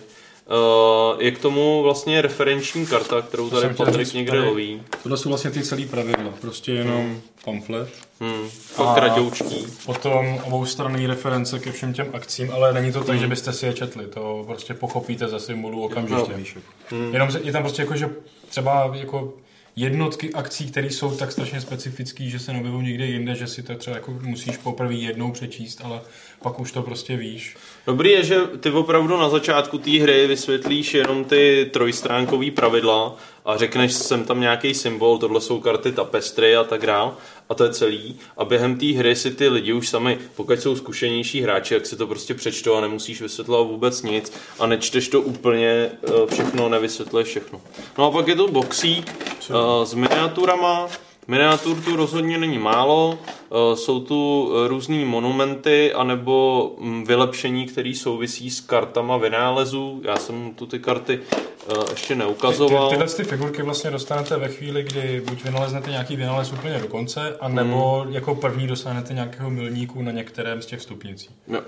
Uh, 0.51 1.21
je 1.21 1.31
k 1.31 1.39
tomu 1.39 1.83
vlastně 1.83 2.21
referenční 2.21 2.85
karta, 2.85 3.21
kterou 3.21 3.49
tady 3.49 3.73
Patrik 3.73 4.05
říct, 4.05 4.13
někde 4.13 4.31
tady- 4.31 4.47
loví. 4.47 4.81
Tohle 5.03 5.17
jsou 5.17 5.29
vlastně 5.29 5.51
ty 5.51 5.63
celý 5.63 5.85
pravidla, 5.85 6.33
prostě 6.41 6.71
jenom 6.71 7.21
pamflet. 7.45 7.89
Hmm, 8.19 8.47
A- 8.77 8.93
kratoučký. 8.95 9.67
Potom 9.85 10.39
oboustranné 10.43 11.07
reference 11.07 11.59
ke 11.59 11.71
všem 11.71 11.93
těm 11.93 12.07
akcím, 12.13 12.51
ale 12.51 12.73
není 12.73 12.91
to 12.91 13.03
tak, 13.03 13.19
že 13.19 13.27
byste 13.27 13.53
si 13.53 13.65
je 13.65 13.73
četli, 13.73 14.05
to 14.07 14.43
prostě 14.47 14.73
pochopíte 14.73 15.27
ze 15.27 15.39
symbolů 15.39 15.83
okamžitě. 15.85 16.33
Víš, 16.33 16.55
jako. 16.55 16.95
Hmm. 16.95 17.13
Jenom 17.13 17.31
se- 17.31 17.41
je 17.43 17.51
tam 17.51 17.63
prostě 17.63 17.81
jako, 17.81 17.95
že 17.95 18.09
třeba 18.49 18.91
jako 18.93 19.33
jednotky 19.75 20.33
akcí, 20.33 20.71
které 20.71 20.87
jsou 20.87 21.11
tak 21.15 21.31
strašně 21.31 21.61
specifický, 21.61 22.29
že 22.29 22.39
se 22.39 22.53
neobjevují 22.53 22.85
někde 22.87 23.05
jinde, 23.05 23.35
že 23.35 23.47
si 23.47 23.63
to 23.63 23.75
třeba 23.75 23.95
jako 23.95 24.11
musíš 24.21 24.57
poprvé 24.57 24.93
jednou 24.93 25.31
přečíst, 25.31 25.81
ale 25.83 26.01
pak 26.41 26.59
už 26.59 26.71
to 26.71 26.81
prostě 26.81 27.17
víš. 27.17 27.57
Dobrý 27.87 28.09
je, 28.09 28.23
že 28.23 28.41
ty 28.59 28.71
opravdu 28.71 29.17
na 29.17 29.29
začátku 29.29 29.77
té 29.77 29.91
hry 29.91 30.27
vysvětlíš 30.27 30.93
jenom 30.93 31.23
ty 31.23 31.69
trojstránkové 31.73 32.51
pravidla 32.51 33.15
a 33.45 33.57
řekneš 33.57 33.93
sem 33.93 34.25
tam 34.25 34.41
nějaký 34.41 34.73
symbol, 34.73 35.17
tohle 35.17 35.41
jsou 35.41 35.59
karty 35.59 35.91
tapestry 35.91 36.55
a 36.55 36.63
tak 36.63 36.85
dál 36.85 37.17
a 37.49 37.53
to 37.53 37.63
je 37.63 37.73
celý. 37.73 38.19
A 38.37 38.45
během 38.45 38.77
té 38.77 38.85
hry 38.85 39.15
si 39.15 39.31
ty 39.31 39.49
lidi 39.49 39.73
už 39.73 39.89
sami, 39.89 40.19
pokud 40.35 40.61
jsou 40.61 40.75
zkušenější 40.75 41.41
hráči, 41.41 41.73
jak 41.73 41.85
si 41.85 41.95
to 41.95 42.07
prostě 42.07 42.33
přečtou 42.33 42.75
a 42.75 42.81
nemusíš 42.81 43.21
vysvětlovat 43.21 43.67
vůbec 43.67 44.01
nic 44.01 44.33
a 44.59 44.67
nečteš 44.67 45.07
to 45.07 45.21
úplně 45.21 45.67
eh, 45.67 46.11
všechno, 46.33 46.69
nevysvětluješ 46.69 47.27
všechno. 47.27 47.61
No 47.97 48.05
a 48.05 48.11
pak 48.11 48.27
je 48.27 48.35
to 48.35 48.47
boxík 48.47 49.15
uh, 49.49 49.55
s 49.83 49.93
miniaturama, 49.93 50.87
Miniatur 51.27 51.81
tu 51.81 51.95
rozhodně 51.95 52.37
není 52.37 52.57
málo, 52.57 53.19
eh, 53.25 53.75
jsou 53.75 53.99
tu 53.99 54.51
různý 54.67 55.05
monumenty 55.05 55.93
anebo 55.93 56.71
mm, 56.79 57.03
vylepšení, 57.03 57.65
které 57.65 57.93
souvisí 57.95 58.49
s 58.49 58.61
kartama 58.61 59.17
vynálezů. 59.17 60.01
Já 60.03 60.17
jsem 60.17 60.53
tu 60.53 60.65
ty 60.65 60.79
karty 60.79 61.19
eh, 61.19 61.73
ještě 61.91 62.15
neukazoval. 62.15 62.89
Ty, 62.89 62.95
tyhle 62.95 63.13
ty 63.13 63.23
figurky 63.23 63.61
vlastně 63.61 63.91
dostanete 63.91 64.37
ve 64.37 64.47
chvíli, 64.47 64.83
kdy 64.83 65.21
buď 65.29 65.43
vynaleznete 65.43 65.89
nějaký 65.89 66.15
vynález 66.15 66.53
úplně 66.53 66.79
do 66.79 66.87
konce, 66.87 67.37
anebo 67.39 68.01
hmm. 68.03 68.13
jako 68.13 68.35
první 68.35 68.67
dostanete 68.67 69.13
nějakého 69.13 69.49
milníku 69.49 70.01
na 70.01 70.11
některém 70.11 70.61
z 70.61 70.65
těch 70.65 70.81
stupnicí. 70.81 71.29
No. 71.47 71.59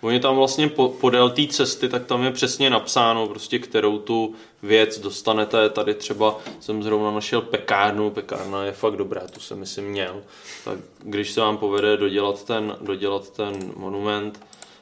Oni 0.00 0.20
tam 0.20 0.36
vlastně 0.36 0.68
po, 0.68 0.88
podél 0.88 1.30
té 1.30 1.46
cesty, 1.46 1.88
tak 1.88 2.06
tam 2.06 2.22
je 2.24 2.30
přesně 2.30 2.70
napsáno, 2.70 3.26
prostě 3.26 3.58
kterou 3.58 3.98
tu 3.98 4.34
věc 4.62 4.98
dostanete. 4.98 5.70
Tady 5.70 5.94
třeba 5.94 6.38
jsem 6.60 6.82
zrovna 6.82 7.10
našel 7.10 7.40
pekárnu, 7.40 8.10
pekárna 8.10 8.64
je 8.64 8.72
fakt 8.72 8.96
dobrá, 8.96 9.20
tu 9.20 9.40
jsem 9.40 9.58
myslím 9.58 9.84
měl. 9.84 10.22
Tak 10.64 10.78
když 11.02 11.32
se 11.32 11.40
vám 11.40 11.58
povede 11.58 11.96
dodělat 11.96 12.44
ten, 12.44 12.76
dodělat 12.80 13.30
ten 13.30 13.72
monument, 13.76 14.40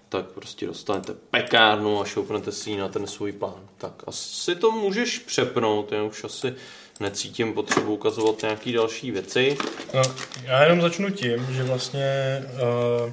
tak 0.08 0.26
prostě 0.26 0.66
dostanete 0.66 1.14
pekárnu 1.30 2.00
a 2.00 2.04
šoupnete 2.04 2.52
si 2.52 2.70
ji 2.70 2.76
na 2.76 2.88
ten 2.88 3.06
svůj 3.06 3.32
plán. 3.32 3.60
Tak 3.78 3.92
asi 4.06 4.54
to 4.54 4.70
můžeš 4.70 5.18
přepnout, 5.18 5.92
já 5.92 6.02
už 6.02 6.24
asi 6.24 6.54
necítím 7.00 7.54
potřebu 7.54 7.94
ukazovat 7.94 8.42
nějaké 8.42 8.72
další 8.72 9.10
věci. 9.10 9.58
No, 9.94 10.02
já 10.42 10.62
jenom 10.62 10.80
začnu 10.80 11.10
tím, 11.10 11.46
že 11.50 11.62
vlastně 11.62 12.42
uh 13.06 13.12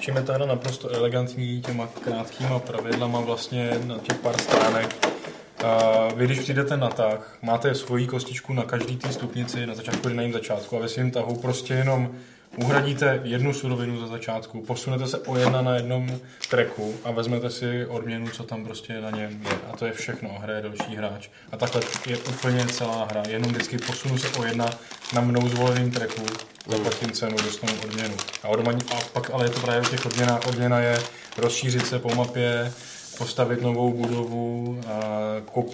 čím 0.00 0.16
je 0.16 0.22
ta 0.22 0.32
hra 0.32 0.46
naprosto 0.46 0.88
elegantní 0.88 1.62
těma 1.62 1.86
krátkýma 1.86 2.58
pravidlama 2.58 3.20
vlastně 3.20 3.80
na 3.84 3.98
těch 3.98 4.18
pár 4.18 4.40
stránek. 4.40 5.19
A 5.64 6.08
vy, 6.14 6.24
když 6.24 6.38
přijdete 6.38 6.76
na 6.76 6.88
tah, 6.88 7.38
máte 7.42 7.74
svoji 7.74 8.06
kostičku 8.06 8.52
na 8.52 8.64
každý 8.64 8.96
té 8.96 9.12
stupnici 9.12 9.66
na 9.66 9.74
začátku 9.74 10.08
na 10.08 10.22
jejím 10.22 10.32
začátku 10.32 10.76
a 10.76 10.80
ve 10.80 10.88
svým 10.88 11.10
tahu 11.10 11.36
prostě 11.36 11.74
jenom 11.74 12.10
uhradíte 12.56 13.20
jednu 13.24 13.52
surovinu 13.52 14.00
za 14.00 14.06
začátku, 14.06 14.60
posunete 14.60 15.06
se 15.06 15.18
o 15.18 15.36
jedna 15.36 15.62
na 15.62 15.74
jednom 15.74 16.20
treku 16.50 16.94
a 17.04 17.10
vezmete 17.10 17.50
si 17.50 17.86
odměnu, 17.86 18.28
co 18.28 18.42
tam 18.42 18.64
prostě 18.64 19.00
na 19.00 19.10
něm 19.10 19.42
je. 19.42 19.58
A 19.72 19.76
to 19.76 19.86
je 19.86 19.92
všechno, 19.92 20.38
hraje 20.38 20.62
další 20.62 20.96
hráč. 20.96 21.28
A 21.52 21.56
takhle 21.56 21.82
je 22.06 22.16
úplně 22.16 22.66
celá 22.66 23.04
hra. 23.10 23.22
Jenom 23.28 23.50
vždycky 23.52 23.78
posunu 23.78 24.18
se 24.18 24.28
o 24.38 24.44
jedna 24.44 24.70
na 25.14 25.20
mnou 25.20 25.48
zvoleným 25.48 25.90
treku, 25.90 26.22
zaplatím 26.66 27.12
cenu, 27.12 27.36
dostanu 27.44 27.72
odměnu. 27.84 28.14
A, 28.42 28.48
odmaní, 28.48 28.80
a 28.96 29.00
pak 29.12 29.30
ale 29.30 29.44
je 29.44 29.50
to 29.50 29.60
právě 29.60 29.80
o 29.80 29.90
těch 29.90 30.06
odměnách. 30.06 30.46
Odměna 30.46 30.80
je 30.80 30.98
rozšířit 31.38 31.86
se 31.86 31.98
po 31.98 32.14
mapě, 32.14 32.72
postavit 33.20 33.62
novou 33.62 33.92
budovu, 33.92 34.80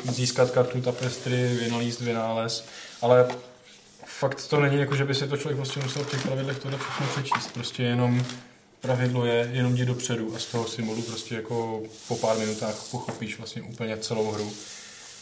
získat 0.04 0.50
kartu 0.50 0.80
tapestry, 0.80 1.46
vynalíst 1.60 2.00
vynález. 2.00 2.64
Ale 3.02 3.26
fakt 4.04 4.48
to 4.48 4.60
není 4.60 4.76
jako, 4.76 4.96
že 4.96 5.04
by 5.04 5.14
si 5.14 5.28
to 5.28 5.36
člověk 5.36 5.56
prostě 5.56 5.80
musel 5.80 6.04
v 6.04 6.10
těch 6.10 6.22
pravidlech 6.22 6.58
tohle 6.58 6.78
všechno 6.78 7.06
přečíst. 7.06 7.52
Prostě 7.54 7.82
jenom 7.82 8.24
pravidlo 8.80 9.26
je 9.26 9.50
jenom 9.52 9.74
jdi 9.74 9.84
dopředu 9.84 10.36
a 10.36 10.38
z 10.38 10.46
toho 10.46 10.68
symbolu 10.68 11.02
prostě 11.02 11.34
jako 11.34 11.82
po 12.08 12.16
pár 12.16 12.38
minutách 12.38 12.84
pochopíš 12.90 13.38
vlastně 13.38 13.62
úplně 13.62 13.96
celou 13.96 14.30
hru. 14.30 14.52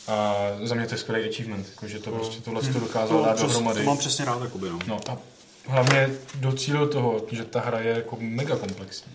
A 0.08 0.36
za 0.62 0.74
mě 0.74 0.86
to 0.86 0.94
je 0.94 0.98
skvělý 0.98 1.28
achievement, 1.28 1.66
jako, 1.70 1.88
že 1.88 1.98
to 1.98 2.10
no. 2.10 2.16
prostě 2.16 2.40
tohle 2.40 2.62
to 2.62 2.80
dokázal 2.80 3.18
to 3.18 3.24
dát 3.24 3.36
přes, 3.36 3.46
dohromady. 3.46 3.80
To 3.80 3.86
mám 3.86 3.98
přesně 3.98 4.24
rád, 4.24 4.42
jakoby, 4.42 4.68
no. 4.68 4.78
no 4.86 5.00
a 5.08 5.18
hlavně 5.66 6.10
docílil 6.34 6.88
toho, 6.88 7.26
že 7.32 7.44
ta 7.44 7.60
hra 7.60 7.80
je 7.80 7.94
jako 7.94 8.16
mega 8.20 8.56
komplexní. 8.56 9.12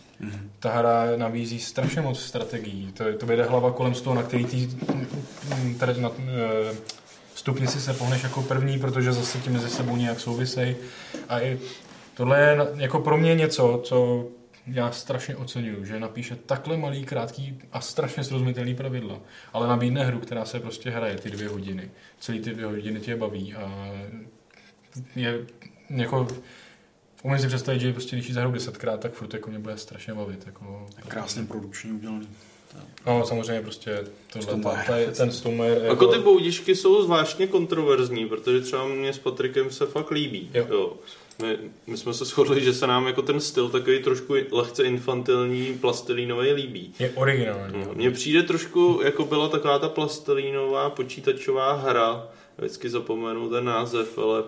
Ta 0.59 0.71
hra 0.71 1.05
nabízí 1.17 1.59
strašně 1.59 2.01
moc 2.01 2.19
strategií. 2.19 2.91
To, 2.91 3.03
to 3.17 3.25
jde 3.25 3.43
hlava 3.43 3.71
kolem 3.71 3.95
z 3.95 4.01
toho, 4.01 4.15
na 4.15 4.23
který 4.23 4.45
ty, 4.45 4.69
eh, 5.81 6.75
stupnici 7.35 7.81
se 7.81 7.93
pohneš 7.93 8.23
jako 8.23 8.41
první, 8.41 8.79
protože 8.79 9.13
zase 9.13 9.37
ti 9.39 9.49
mezi 9.49 9.69
sebou 9.69 9.95
nějak 9.95 10.19
souvisej. 10.19 10.75
A 11.29 11.41
i 11.41 11.59
tohle 12.13 12.39
je 12.41 12.57
jako 12.75 12.99
pro 12.99 13.17
mě 13.17 13.35
něco, 13.35 13.81
co 13.83 14.27
já 14.67 14.91
strašně 14.91 15.35
oceňuju, 15.35 15.85
že 15.85 15.99
napíše 15.99 16.35
takhle 16.35 16.77
malý, 16.77 17.05
krátký 17.05 17.59
a 17.71 17.81
strašně 17.81 18.23
srozumitelný 18.23 18.75
pravidla, 18.75 19.19
ale 19.53 19.67
nabídne 19.67 20.05
hru, 20.05 20.19
která 20.19 20.45
se 20.45 20.59
prostě 20.59 20.89
hraje 20.89 21.15
ty 21.15 21.29
dvě 21.29 21.49
hodiny. 21.49 21.89
Celý 22.19 22.39
ty 22.39 22.49
dvě 22.49 22.65
hodiny 22.65 22.99
tě 22.99 23.15
baví 23.15 23.55
a 23.55 23.91
je 25.15 25.39
jako 25.89 26.27
Umím 27.23 27.39
si 27.39 27.47
představit, 27.47 27.79
že 27.79 27.93
prostě 27.93 28.15
když 28.15 28.27
ji 28.27 28.33
zahraju 28.33 28.53
desetkrát, 28.53 28.99
tak 28.99 29.13
furt 29.13 29.33
jako 29.33 29.49
mě 29.49 29.59
bude 29.59 29.77
strašně 29.77 30.13
bavit. 30.13 30.45
Jako, 30.45 30.87
Krásně 31.07 31.43
produkčně 31.43 31.93
udělaný. 31.93 32.27
No, 33.07 33.25
samozřejmě 33.25 33.61
prostě 33.61 34.03
tohle, 34.33 34.63
ta, 34.63 34.83
ta, 34.87 35.11
ten 35.17 35.31
Stummer. 35.31 35.71
Jako... 35.71 35.85
jako 35.85 36.07
ty 36.07 36.19
boudičky 36.19 36.75
jsou 36.75 37.03
zvláštně 37.03 37.47
kontroverzní, 37.47 38.25
protože 38.25 38.61
třeba 38.61 38.87
mě 38.87 39.13
s 39.13 39.19
Patrikem 39.19 39.71
se 39.71 39.85
fakt 39.85 40.11
líbí. 40.11 40.49
Jo. 40.53 40.67
Jo. 40.69 40.93
My, 41.41 41.57
my, 41.87 41.97
jsme 41.97 42.13
se 42.13 42.25
shodli, 42.25 42.63
že 42.63 42.73
se 42.73 42.87
nám 42.87 43.07
jako 43.07 43.21
ten 43.21 43.39
styl 43.39 43.69
takový 43.69 44.03
trošku 44.03 44.33
lehce 44.51 44.83
infantilní, 44.83 45.77
plastelínový 45.81 46.51
líbí. 46.51 46.93
Je 46.99 47.11
originální. 47.15 47.85
No, 47.85 47.93
mně 47.93 48.11
přijde 48.11 48.43
trošku, 48.43 49.01
jako 49.03 49.25
byla 49.25 49.49
taková 49.49 49.79
ta 49.79 49.89
plastelínová 49.89 50.89
počítačová 50.89 51.73
hra, 51.73 52.27
vždycky 52.57 52.89
zapomenu 52.89 53.49
ten 53.49 53.65
název, 53.65 54.17
ale 54.17 54.43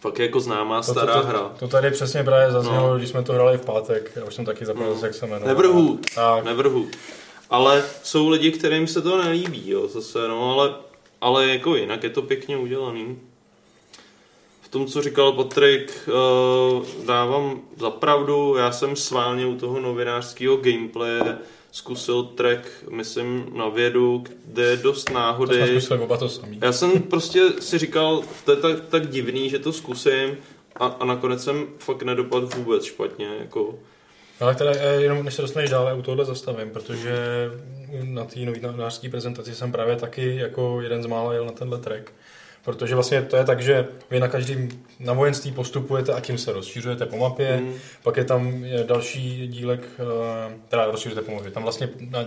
fakt 0.00 0.18
jako 0.18 0.40
známá 0.40 0.82
to, 0.82 0.92
stará 0.92 1.14
to, 1.14 1.20
to, 1.20 1.26
hra. 1.26 1.52
To 1.58 1.68
tady 1.68 1.90
přesně 1.90 2.24
právě 2.24 2.52
zaznělo, 2.52 2.88
no. 2.88 2.96
když 2.98 3.08
jsme 3.08 3.22
to 3.22 3.32
hrali 3.32 3.58
v 3.58 3.64
pátek, 3.64 4.12
já 4.16 4.24
už 4.24 4.34
jsem 4.34 4.44
taky 4.44 4.66
zapomněl, 4.66 4.94
no. 4.94 5.00
jak 5.02 5.14
se 5.14 5.26
jmenuje. 5.26 5.48
Nevrhu, 5.48 6.00
tak. 6.14 6.44
nevrhu. 6.44 6.88
Ale 7.50 7.84
jsou 8.02 8.28
lidi, 8.28 8.52
kterým 8.52 8.86
se 8.86 9.02
to 9.02 9.22
nelíbí, 9.22 9.70
jo, 9.70 9.88
zase, 9.88 10.28
no, 10.28 10.52
ale, 10.52 10.74
ale 11.20 11.48
jako 11.48 11.76
jinak 11.76 12.04
je 12.04 12.10
to 12.10 12.22
pěkně 12.22 12.56
udělaný. 12.56 13.18
V 14.60 14.68
tom, 14.68 14.86
co 14.86 15.02
říkal 15.02 15.32
Patrik, 15.32 16.08
uh, 16.08 17.06
dávám 17.06 17.60
za 17.76 17.90
pravdu, 17.90 18.56
já 18.56 18.72
jsem 18.72 18.96
sválně 18.96 19.46
u 19.46 19.56
toho 19.56 19.80
novinářského 19.80 20.56
gameplaye 20.56 21.38
zkusil 21.76 22.22
track, 22.22 22.68
myslím, 22.90 23.52
na 23.54 23.68
vědu, 23.68 24.24
kde 24.44 24.62
je 24.62 24.76
dost 24.76 25.10
náhody. 25.10 25.74
To 25.74 25.80
jsme 25.80 25.98
oba 25.98 26.16
to 26.16 26.28
samý. 26.28 26.58
Já 26.62 26.72
jsem 26.72 27.02
prostě 27.02 27.40
si 27.60 27.78
říkal, 27.78 28.22
to 28.44 28.50
je 28.50 28.56
tak, 28.56 28.80
tak 28.88 29.10
divný, 29.10 29.50
že 29.50 29.58
to 29.58 29.72
zkusím 29.72 30.36
a, 30.76 30.86
a 30.86 31.04
nakonec 31.04 31.44
jsem 31.44 31.66
fakt 31.78 32.02
nedopadl 32.02 32.46
vůbec 32.46 32.84
špatně. 32.84 33.28
Jako. 33.40 33.78
Ale 34.40 34.54
teda 34.54 34.72
eh, 34.74 35.02
jenom 35.02 35.24
než 35.24 35.34
se 35.34 35.42
dostaneš 35.42 35.70
dále, 35.70 35.94
u 35.94 36.02
tohle 36.02 36.24
zastavím, 36.24 36.70
protože 36.70 37.14
na 38.02 38.24
té 38.24 38.40
novinářské 38.40 39.08
prezentaci 39.08 39.54
jsem 39.54 39.72
právě 39.72 39.96
taky 39.96 40.36
jako 40.36 40.80
jeden 40.80 41.02
z 41.02 41.06
mála 41.06 41.34
jel 41.34 41.46
na 41.46 41.52
tenhle 41.52 41.78
track. 41.78 42.12
Protože 42.66 42.94
vlastně 42.94 43.22
to 43.22 43.36
je 43.36 43.44
tak, 43.44 43.62
že 43.62 43.88
vy 44.10 44.20
na 44.20 44.28
každém 44.28 44.68
na 45.00 45.12
vojenství 45.12 45.52
postupujete 45.52 46.12
a 46.12 46.20
tím 46.20 46.38
se 46.38 46.52
rozšířujete 46.52 47.06
po 47.06 47.16
mapě. 47.16 47.56
Mm. 47.56 47.74
Pak 48.02 48.16
je 48.16 48.24
tam 48.24 48.64
další 48.86 49.48
dílek, 49.48 49.80
eh, 49.98 50.56
teda 50.68 50.86
rozšířujete 50.86 51.22
po 51.22 51.34
mapě. 51.34 51.50
Tam 51.50 51.62
vlastně 51.62 51.88
na, 52.10 52.24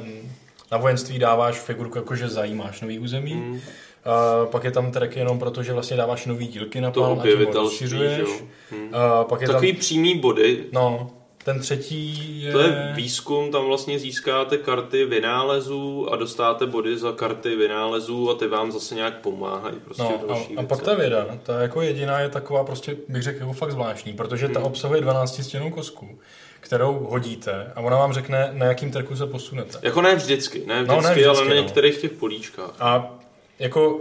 na 0.72 0.78
vojenství 0.78 1.20
dáváš 1.20 1.60
figurku, 1.60 1.98
jakože 1.98 2.30
zajímáš 2.30 2.82
nový 2.82 3.00
území. 3.00 3.34
Mm. 3.34 3.60
A 4.06 4.46
pak 4.46 4.64
je 4.64 4.72
tam 4.72 4.92
track 4.92 5.16
jenom 5.16 5.40
proto, 5.40 5.64
že 5.64 5.74
vlastně 5.74 5.98
dáváš 5.98 6.26
nový 6.26 6.48
dílky 6.48 6.82
na 6.82 6.92
plán 6.92 7.20
a 7.20 7.24
tím 7.24 7.48
rozšiřuješ. 7.54 8.30
Hmm. 8.72 8.90
A 8.94 9.24
pak 9.24 9.42
je 9.42 9.48
Takový 9.48 9.74
tam... 9.74 9.80
přímý 9.80 10.20
body. 10.20 10.64
No, 10.72 11.12
ten 11.54 11.60
třetí 11.60 12.42
je... 12.44 12.52
To 12.52 12.60
je 12.60 12.94
výzkum, 12.96 13.52
tam 13.52 13.66
vlastně 13.66 14.00
získáte 14.00 14.58
karty 14.58 15.06
vynálezů 15.06 16.14
a 16.14 16.16
dostáte 16.16 16.66
body 16.66 16.98
za 16.98 17.12
karty 17.12 17.56
vynálezů 17.56 18.30
a 18.30 18.34
ty 18.36 18.48
vám 18.48 18.72
zase 18.72 18.96
nějak 18.96 19.18
pomáhají. 19.18 19.76
Prostě 19.86 20.04
no, 20.04 20.36
a, 20.36 20.60
a 20.60 20.64
pak 20.64 20.82
ta 20.82 20.94
věda, 20.94 21.28
ta 21.44 21.62
jako 21.62 21.82
jediná 21.82 22.20
je 22.20 22.30
taková 22.30 22.64
prostě, 22.64 22.98
bych 23.08 23.24
řekl, 23.24 23.40
jako 23.40 23.54
fakt 23.54 23.72
zvláštní, 23.72 24.14
protože 24.14 24.48
ta 24.50 24.60
hmm. 24.60 24.68
obsahuje 24.68 25.02
12 25.02 25.44
stěnou 25.44 25.70
kosku 25.70 26.20
kterou 26.62 27.08
hodíte 27.10 27.72
a 27.76 27.82
ona 27.82 27.98
vám 27.98 28.14
řekne, 28.14 28.50
na 28.54 28.66
jakým 28.66 28.92
trku 28.92 29.16
se 29.16 29.28
posunete. 29.28 29.78
Jako 29.82 30.02
ne 30.02 30.16
vždycky, 30.16 30.64
ne 30.66 30.84
vždycky, 30.84 30.96
no, 30.96 31.02
ne 31.02 31.12
vždycky 31.12 31.26
ale 31.26 31.42
na 31.42 31.56
no. 31.56 31.62
některých 31.62 31.98
těch 31.98 32.12
políčkách. 32.12 32.76
A 32.80 33.20
jako, 33.60 34.00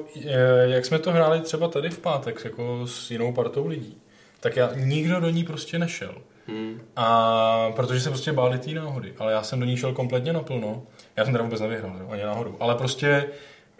jak 0.62 0.86
jsme 0.86 0.98
to 0.98 1.12
hráli 1.12 1.40
třeba 1.40 1.68
tady 1.68 1.90
v 1.90 1.98
pátek 1.98 2.44
jako 2.44 2.86
s 2.86 3.10
jinou 3.10 3.32
partou 3.32 3.66
lidí, 3.66 3.96
tak 4.40 4.56
já 4.56 4.70
nikdo 4.74 5.20
do 5.20 5.30
ní 5.30 5.44
prostě 5.44 5.78
nešel. 5.78 6.14
Hmm. 6.48 6.80
A 6.96 7.72
protože 7.76 8.00
se 8.00 8.08
prostě 8.08 8.32
báli 8.32 8.58
té 8.58 8.70
náhody. 8.70 9.12
Ale 9.18 9.32
já 9.32 9.42
jsem 9.42 9.60
do 9.60 9.66
ní 9.66 9.76
šel 9.76 9.92
kompletně 9.92 10.32
naplno. 10.32 10.82
Já 11.16 11.24
jsem 11.24 11.34
teda 11.34 11.44
vůbec 11.44 11.60
nevyhrál, 11.60 11.96
jo, 12.00 12.08
ani 12.10 12.22
náhodou. 12.22 12.56
Ale 12.60 12.74
prostě 12.74 13.26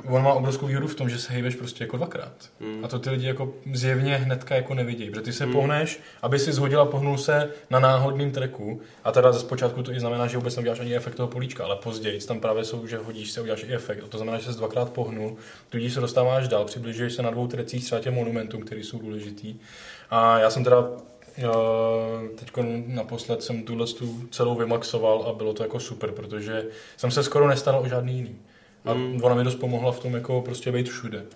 on 0.07 0.23
má 0.23 0.33
obrovskou 0.33 0.67
výhodu 0.67 0.87
v 0.87 0.95
tom, 0.95 1.09
že 1.09 1.19
se 1.19 1.33
hejbeš 1.33 1.55
prostě 1.55 1.85
jako 1.85 1.97
dvakrát. 1.97 2.33
Hmm. 2.61 2.85
A 2.85 2.89
to 2.89 2.99
ty 2.99 3.11
lidi 3.11 3.27
jako 3.27 3.55
zjevně 3.73 4.17
hnedka 4.17 4.55
jako 4.55 4.75
nevidějí, 4.75 5.11
protože 5.11 5.23
ty 5.23 5.33
se 5.33 5.47
pohneš, 5.47 6.01
aby 6.23 6.39
si 6.39 6.53
zhodil 6.53 6.81
a 6.81 6.87
pohnul 6.87 7.19
se 7.19 7.51
na 7.71 7.81
náhodným 7.81 8.31
treku. 8.31 8.81
A 9.05 9.13
teda 9.13 9.33
ze 9.33 9.41
zpočátku 9.41 9.83
to 9.83 9.93
i 9.93 10.01
znamená, 10.01 10.27
že 10.27 10.37
vůbec 10.37 10.57
neuděláš 10.57 10.81
ani 10.81 10.97
efekt 10.97 11.15
toho 11.15 11.29
políčka, 11.29 11.65
ale 11.65 11.77
později 11.77 12.21
tam 12.21 12.41
právě 12.41 12.65
jsou, 12.65 12.87
že 12.87 12.99
hodíš 12.99 13.31
se, 13.31 13.41
uděláš 13.41 13.65
i 13.65 13.75
efekt. 13.75 14.05
A 14.05 14.09
to 14.09 14.19
znamená, 14.19 14.39
že 14.39 14.53
se 14.53 14.59
dvakrát 14.59 14.93
pohnul, 14.93 15.37
tudíž 15.69 15.93
se 15.93 16.01
dostáváš 16.01 16.49
dál, 16.49 16.65
přibližuješ 16.65 17.13
se 17.13 17.23
na 17.23 17.31
dvou 17.31 17.47
trecích 17.47 17.85
třeba 17.85 18.01
těm 18.01 18.15
monumentům, 18.15 18.63
které 18.63 18.81
jsou 18.81 18.99
důležitý. 18.99 19.57
A 20.11 20.39
já 20.39 20.51
jsem 20.51 20.65
teda 20.65 20.89
Teď 22.35 22.51
naposled 22.87 23.43
jsem 23.43 23.63
tuhle 23.63 23.87
tu 23.87 24.23
celou 24.31 24.55
vymaxoval 24.55 25.25
a 25.29 25.33
bylo 25.33 25.53
to 25.53 25.63
jako 25.63 25.81
super, 25.81 26.13
protože 26.13 26.67
jsem 26.97 27.11
se 27.11 27.23
skoro 27.23 27.49
nestaral 27.49 27.81
o 27.83 27.89
žádný 27.89 28.17
jiný. 28.17 28.37
A 28.85 28.95
mm. 28.95 29.21
ona 29.23 29.35
mi 29.35 29.45
dost 29.45 29.55
pomohla 29.55 29.93
v 29.93 30.01
tom 30.01 30.15
jako 30.15 30.43
prostě 30.43 30.73
být 30.73 30.89
všude. 30.89 31.27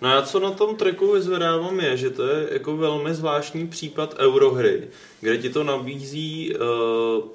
No 0.00 0.10
já 0.10 0.22
co 0.22 0.40
na 0.40 0.50
tom 0.50 0.76
tracku 0.76 1.12
vyzvedávám 1.12 1.80
je, 1.80 1.96
že 1.96 2.10
to 2.10 2.26
je 2.26 2.48
jako 2.52 2.76
velmi 2.76 3.14
zvláštní 3.14 3.66
případ 3.66 4.14
eurohry, 4.18 4.88
kde 5.20 5.38
ti 5.38 5.50
to 5.50 5.64
nabízí 5.64 6.54
uh, 6.54 6.64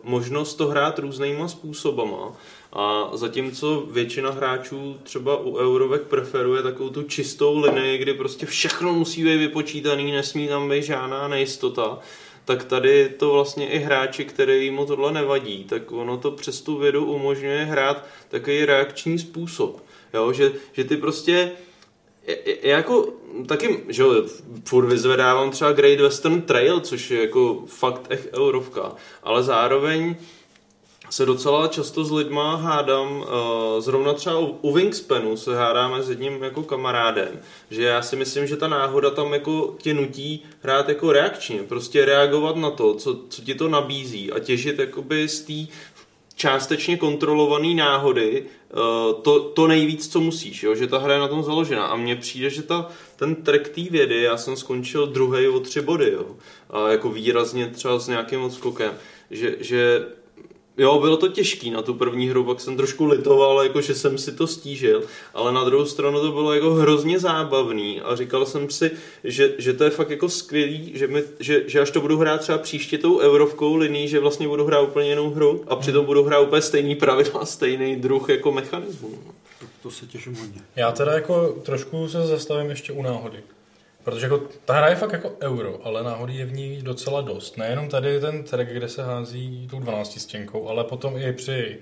možnost 0.04 0.56
to 0.56 0.68
hrát 0.68 1.00
různýma 1.00 1.48
způsobama. 1.48 2.32
A 2.76 3.10
zatímco 3.14 3.86
většina 3.92 4.32
hráčů 4.32 4.98
třeba 5.04 5.38
u 5.38 5.58
eurovek 5.58 6.02
preferuje 6.02 6.64
takovou 6.64 6.90
tu 6.90 7.04
čistou 7.04 7.60
linii, 7.60 7.98
kdy 7.98 8.14
prostě 8.14 8.46
všechno 8.46 8.94
musí 8.94 9.24
být 9.24 9.38
vypočítaný, 9.38 10.12
nesmí 10.12 10.48
tam 10.48 10.70
být 10.70 10.84
žádná 10.84 11.28
nejistota, 11.28 12.00
tak 12.46 12.64
tady 12.64 13.10
to 13.10 13.34
vlastně 13.34 13.70
i 13.70 13.80
hráči, 13.80 14.26
který 14.26 14.72
mu 14.72 14.86
tohle 14.86 15.12
nevadí, 15.12 15.64
tak 15.64 15.92
ono 15.92 16.18
to 16.18 16.32
přes 16.32 16.62
tu 16.62 16.78
vědu 16.78 17.06
umožňuje 17.06 17.66
hrát 17.66 18.06
takový 18.30 18.66
reakční 18.66 19.20
způsob. 19.20 19.84
Jo? 20.14 20.34
Že, 20.34 20.52
že 20.74 20.84
ty 20.84 20.98
prostě 20.98 21.52
já 22.62 22.78
jako 22.78 23.14
taky, 23.48 23.84
že 23.90 24.02
jo, 24.02 24.24
furt 24.66 24.86
vyzvedávám 24.86 25.52
třeba 25.52 25.72
Great 25.72 26.00
Western 26.00 26.42
Trail, 26.42 26.80
což 26.80 27.12
je 27.12 27.22
jako 27.22 27.64
fakt 27.68 28.06
echt 28.10 28.28
eurovka, 28.34 28.96
ale 29.24 29.44
zároveň 29.44 30.16
se 31.14 31.26
docela 31.26 31.68
často 31.68 32.06
s 32.06 32.12
lidma 32.12 32.56
hádám, 32.56 33.18
uh, 33.18 33.26
zrovna 33.82 34.14
třeba 34.14 34.40
u, 34.40 34.74
Wingspanu 34.74 35.38
se 35.38 35.56
hádáme 35.56 36.04
s 36.04 36.10
jedním 36.10 36.44
jako 36.44 36.64
kamarádem, 36.64 37.40
že 37.72 37.84
já 37.84 38.02
si 38.02 38.16
myslím, 38.16 38.48
že 38.48 38.58
ta 38.58 38.68
náhoda 38.68 39.10
tam 39.10 39.34
jako 39.34 39.76
tě 39.78 39.94
nutí 39.94 40.44
hrát 40.62 40.90
jako 40.90 41.12
reakčně, 41.12 41.64
prostě 41.64 42.06
reagovat 42.06 42.56
na 42.56 42.72
to, 42.72 42.94
co, 42.94 43.20
co 43.30 43.42
ti 43.42 43.56
to 43.56 43.70
nabízí 43.70 44.32
a 44.32 44.40
těžit 44.40 44.80
jakoby 44.80 45.30
z 45.30 45.42
té 45.42 45.74
částečně 46.36 46.98
kontrolované 46.98 47.74
náhody 47.74 48.46
uh, 48.74 49.22
to, 49.22 49.40
to 49.40 49.68
nejvíc, 49.68 50.08
co 50.08 50.20
musíš, 50.20 50.64
jo? 50.64 50.76
že 50.76 50.88
ta 50.88 50.98
hra 50.98 51.14
je 51.14 51.20
na 51.20 51.28
tom 51.28 51.44
založena 51.44 51.86
a 51.86 51.96
mně 51.96 52.16
přijde, 52.16 52.50
že 52.50 52.64
ta, 52.64 52.90
ten 53.16 53.36
track 53.36 53.70
té 53.70 53.82
vědy, 53.82 54.22
já 54.22 54.38
jsem 54.38 54.56
skončil 54.56 55.08
druhý 55.08 55.48
o 55.48 55.60
tři 55.60 55.82
body, 55.82 56.12
jo? 56.12 56.26
A 56.70 56.90
jako 56.90 57.10
výrazně 57.10 57.68
třeba 57.68 58.00
s 58.00 58.08
nějakým 58.08 58.42
odskokem, 58.42 58.92
že, 59.32 59.56
že 59.60 60.06
Jo, 60.78 61.00
bylo 61.00 61.18
to 61.18 61.28
těžký 61.28 61.72
na 61.72 61.82
tu 61.82 61.94
první 61.94 62.30
hru, 62.30 62.44
pak 62.44 62.62
jsem 62.62 62.78
trošku 62.78 63.06
litoval, 63.06 63.64
jako 63.64 63.82
že 63.82 63.96
jsem 63.96 64.18
si 64.18 64.32
to 64.32 64.48
stížil, 64.48 65.04
ale 65.34 65.54
na 65.54 65.64
druhou 65.64 65.86
stranu 65.86 66.22
to 66.22 66.32
bylo 66.32 66.54
jako 66.54 66.74
hrozně 66.74 67.20
zábavný 67.20 68.02
a 68.02 68.16
říkal 68.16 68.46
jsem 68.46 68.70
si, 68.70 68.92
že, 69.24 69.54
že 69.58 69.74
to 69.74 69.84
je 69.84 69.90
fakt 69.90 70.10
jako 70.10 70.30
skvělý, 70.30 70.92
že, 70.96 71.08
mi, 71.08 71.24
že, 71.40 71.64
že 71.68 71.80
až 71.80 71.92
to 71.92 72.02
budu 72.02 72.18
hrát 72.18 72.42
třeba 72.42 72.58
příště 72.58 72.98
tou 72.98 73.20
eurovkou 73.20 73.76
linií, 73.76 74.08
že 74.08 74.20
vlastně 74.20 74.48
budu 74.48 74.66
hrát 74.66 74.82
úplně 74.82 75.10
jinou 75.10 75.30
hru 75.30 75.64
a 75.68 75.76
přitom 75.76 76.06
budu 76.06 76.24
hrát 76.24 76.40
úplně 76.40 76.62
stejný 76.62 76.96
pravidla, 76.96 77.46
stejný 77.46 77.96
druh 77.96 78.30
jako 78.30 78.52
mechanismu. 78.52 79.10
To, 79.60 79.66
to 79.84 79.92
se 79.92 80.06
těším 80.06 80.36
hodně. 80.36 80.62
Já 80.76 80.92
teda 80.92 81.14
jako 81.14 81.48
trošku 81.64 82.08
se 82.10 82.28
zastavím 82.28 82.70
ještě 82.70 82.94
u 82.94 83.02
náhody. 83.02 83.40
Protože 84.04 84.26
jako, 84.26 84.42
ta 84.66 84.74
hra 84.74 84.88
je 84.88 84.96
fakt 84.96 85.14
jako 85.14 85.32
euro, 85.42 85.80
ale 85.84 86.04
náhody 86.04 86.34
je 86.36 86.46
v 86.46 86.54
ní 86.54 86.82
docela 86.82 87.22
dost. 87.22 87.58
Nejenom 87.58 87.90
tady 87.90 88.20
ten 88.20 88.44
track, 88.44 88.70
kde 88.70 88.90
se 88.90 89.04
hází 89.04 89.68
tou 89.72 89.80
12 89.80 90.20
stěnkou, 90.20 90.70
ale 90.70 90.84
potom 90.84 91.18
i 91.18 91.34
při 91.34 91.80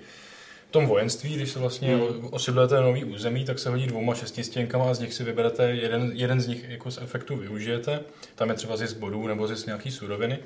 tom 0.71 0.87
vojenství, 0.87 1.35
když 1.35 1.49
se 1.49 1.59
vlastně 1.59 1.95
hmm. 1.95 2.29
osidlujete 2.31 2.81
nový 2.81 3.03
území, 3.03 3.45
tak 3.45 3.59
se 3.59 3.69
hodí 3.69 3.87
dvouma 3.87 4.15
šestistěnkama 4.15 4.91
a 4.91 4.93
z 4.93 4.99
nich 4.99 5.13
si 5.13 5.23
vyberete 5.23 5.63
jeden, 5.69 6.11
jeden 6.13 6.41
z 6.41 6.47
nich 6.47 6.69
jako 6.69 6.91
z 6.91 6.97
efektu 6.97 7.35
využijete. 7.35 7.99
Tam 8.35 8.49
je 8.49 8.55
třeba 8.55 8.77
zisk 8.77 8.97
bodů 8.97 9.27
nebo 9.27 9.47
zisk 9.47 9.65
nějaký 9.65 9.91
suroviny. 9.91 10.39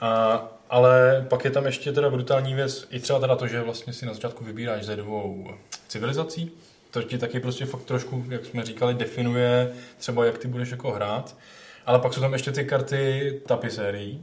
A, 0.00 0.42
ale 0.70 1.26
pak 1.28 1.44
je 1.44 1.50
tam 1.50 1.66
ještě 1.66 1.92
teda 1.92 2.10
brutální 2.10 2.54
věc, 2.54 2.86
i 2.90 3.00
třeba 3.00 3.20
teda 3.20 3.36
to, 3.36 3.46
že 3.46 3.62
vlastně 3.62 3.92
si 3.92 4.06
na 4.06 4.14
začátku 4.14 4.44
vybíráš 4.44 4.84
ze 4.84 4.96
dvou 4.96 5.46
civilizací, 5.88 6.52
to 6.90 7.02
ti 7.02 7.18
taky 7.18 7.40
prostě 7.40 7.66
fakt 7.66 7.82
trošku, 7.82 8.24
jak 8.28 8.44
jsme 8.44 8.64
říkali, 8.64 8.94
definuje 8.94 9.72
třeba, 9.96 10.24
jak 10.24 10.38
ty 10.38 10.48
budeš 10.48 10.70
jako 10.70 10.90
hrát. 10.90 11.36
Ale 11.86 11.98
pak 11.98 12.14
jsou 12.14 12.20
tam 12.20 12.32
ještě 12.32 12.52
ty 12.52 12.64
karty 12.64 13.40
tapisérií, 13.46 14.22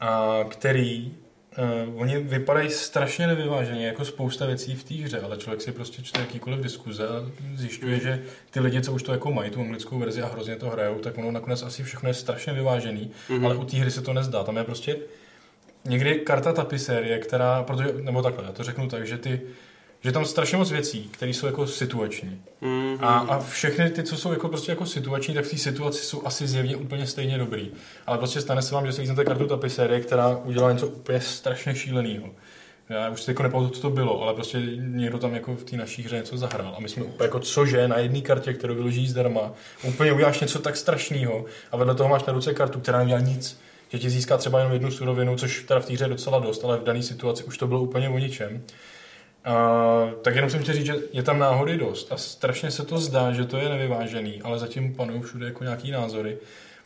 a 0.00 0.40
který 0.48 1.14
uh, 1.58 2.00
oni 2.00 2.18
vypadají 2.18 2.70
strašně 2.70 3.26
nevyváženě, 3.26 3.86
jako 3.86 4.04
spousta 4.04 4.46
věcí 4.46 4.74
v 4.74 4.84
té 4.84 4.94
hře, 4.94 5.20
ale 5.20 5.36
člověk 5.36 5.62
si 5.62 5.72
prostě 5.72 6.02
čte 6.02 6.20
jakýkoliv 6.20 6.60
diskuze 6.60 7.08
a 7.08 7.30
zjišťuje, 7.54 8.00
že 8.00 8.22
ty 8.50 8.60
lidi, 8.60 8.80
co 8.80 8.92
už 8.92 9.02
to 9.02 9.12
jako 9.12 9.32
mají, 9.32 9.50
tu 9.50 9.60
anglickou 9.60 9.98
verzi 9.98 10.22
a 10.22 10.26
hrozně 10.26 10.56
to 10.56 10.70
hrajou, 10.70 10.98
tak 10.98 11.18
ono 11.18 11.30
nakonec 11.30 11.62
asi 11.62 11.82
všechno 11.82 12.08
je 12.08 12.14
strašně 12.14 12.52
vyvážený, 12.52 13.10
mm-hmm. 13.28 13.44
ale 13.44 13.56
u 13.56 13.64
té 13.64 13.76
hry 13.76 13.90
se 13.90 14.02
to 14.02 14.12
nezdá. 14.12 14.44
Tam 14.44 14.56
je 14.56 14.64
prostě 14.64 14.96
někdy 15.84 16.14
karta 16.14 16.52
tapisérie, 16.52 17.18
která, 17.18 17.62
protože, 17.62 17.92
nebo 18.00 18.22
takhle, 18.22 18.44
já 18.44 18.52
to 18.52 18.64
řeknu 18.64 18.88
tak, 18.88 19.06
že 19.06 19.18
ty 19.18 19.40
že 20.06 20.12
tam 20.12 20.24
strašně 20.24 20.58
moc 20.58 20.70
věcí, 20.70 21.08
které 21.12 21.30
jsou 21.30 21.46
jako 21.46 21.66
situační. 21.66 22.42
Mm-hmm. 22.62 22.98
A, 23.00 23.18
a 23.18 23.38
všechny 23.38 23.90
ty, 23.90 24.02
co 24.02 24.16
jsou 24.16 24.32
jako 24.32 24.48
prostě 24.48 24.72
jako 24.72 24.86
situační, 24.86 25.34
tak 25.34 25.44
v 25.44 25.50
té 25.50 25.58
situaci 25.58 26.04
jsou 26.04 26.26
asi 26.26 26.46
zjevně 26.46 26.76
úplně 26.76 27.06
stejně 27.06 27.38
dobrý. 27.38 27.70
Ale 28.06 28.18
prostě 28.18 28.40
stane 28.40 28.62
se 28.62 28.74
vám, 28.74 28.86
že 28.86 28.92
si 28.92 29.00
vezmete 29.00 29.24
kartu 29.24 29.46
tapisérie, 29.46 30.00
která 30.00 30.28
udělá 30.28 30.72
něco 30.72 30.86
úplně 30.86 31.20
strašně 31.20 31.74
šíleného. 31.74 32.26
Já 32.88 33.10
už 33.10 33.22
si 33.22 33.30
jako 33.30 33.42
nepamatuju, 33.42 33.74
co 33.74 33.80
to 33.80 33.90
bylo, 33.90 34.22
ale 34.22 34.34
prostě 34.34 34.58
někdo 34.76 35.18
tam 35.18 35.34
jako 35.34 35.56
v 35.56 35.64
té 35.64 35.76
naší 35.76 36.02
hře 36.02 36.16
něco 36.16 36.36
zahrál. 36.36 36.74
A 36.76 36.80
my 36.80 36.88
jsme 36.88 37.02
úplně 37.02 37.26
jako 37.26 37.40
cože 37.40 37.88
na 37.88 37.98
jedné 37.98 38.20
kartě, 38.20 38.52
kterou 38.52 38.74
vyloží 38.74 39.08
zdarma, 39.08 39.52
úplně 39.88 40.12
uděláš 40.12 40.40
něco 40.40 40.58
tak 40.58 40.76
strašného 40.76 41.44
a 41.72 41.76
vedle 41.76 41.94
toho 41.94 42.08
máš 42.08 42.24
na 42.24 42.32
ruce 42.32 42.54
kartu, 42.54 42.80
která 42.80 42.98
nedělá 42.98 43.20
nic. 43.20 43.60
Že 43.88 43.98
ti 43.98 44.10
získá 44.10 44.36
třeba 44.36 44.58
jenom 44.58 44.72
jednu 44.72 44.90
surovinu, 44.90 45.36
což 45.36 45.64
teda 45.68 45.80
v 45.80 45.86
té 45.86 45.92
hře 45.92 46.04
je 46.04 46.08
docela 46.08 46.38
dost, 46.38 46.64
ale 46.64 46.78
v 46.78 46.84
dané 46.84 47.02
situaci 47.02 47.44
už 47.44 47.58
to 47.58 47.66
bylo 47.66 47.82
úplně 47.82 48.08
o 48.08 48.18
ničem. 48.18 48.62
Tak 50.22 50.34
jenom 50.34 50.50
jsem 50.50 50.62
chtěl 50.62 50.74
říct, 50.74 50.86
že 50.86 50.94
je 51.12 51.22
tam 51.22 51.38
náhody 51.38 51.76
dost. 51.76 52.12
A 52.12 52.16
strašně 52.16 52.70
se 52.70 52.84
to 52.84 52.98
zdá, 52.98 53.32
že 53.32 53.44
to 53.44 53.56
je 53.56 53.68
nevyvážený, 53.68 54.42
ale 54.42 54.58
zatím 54.58 54.94
panují 54.94 55.22
všude 55.22 55.46
jako 55.46 55.64
nějaký 55.64 55.90
názory. 55.90 56.38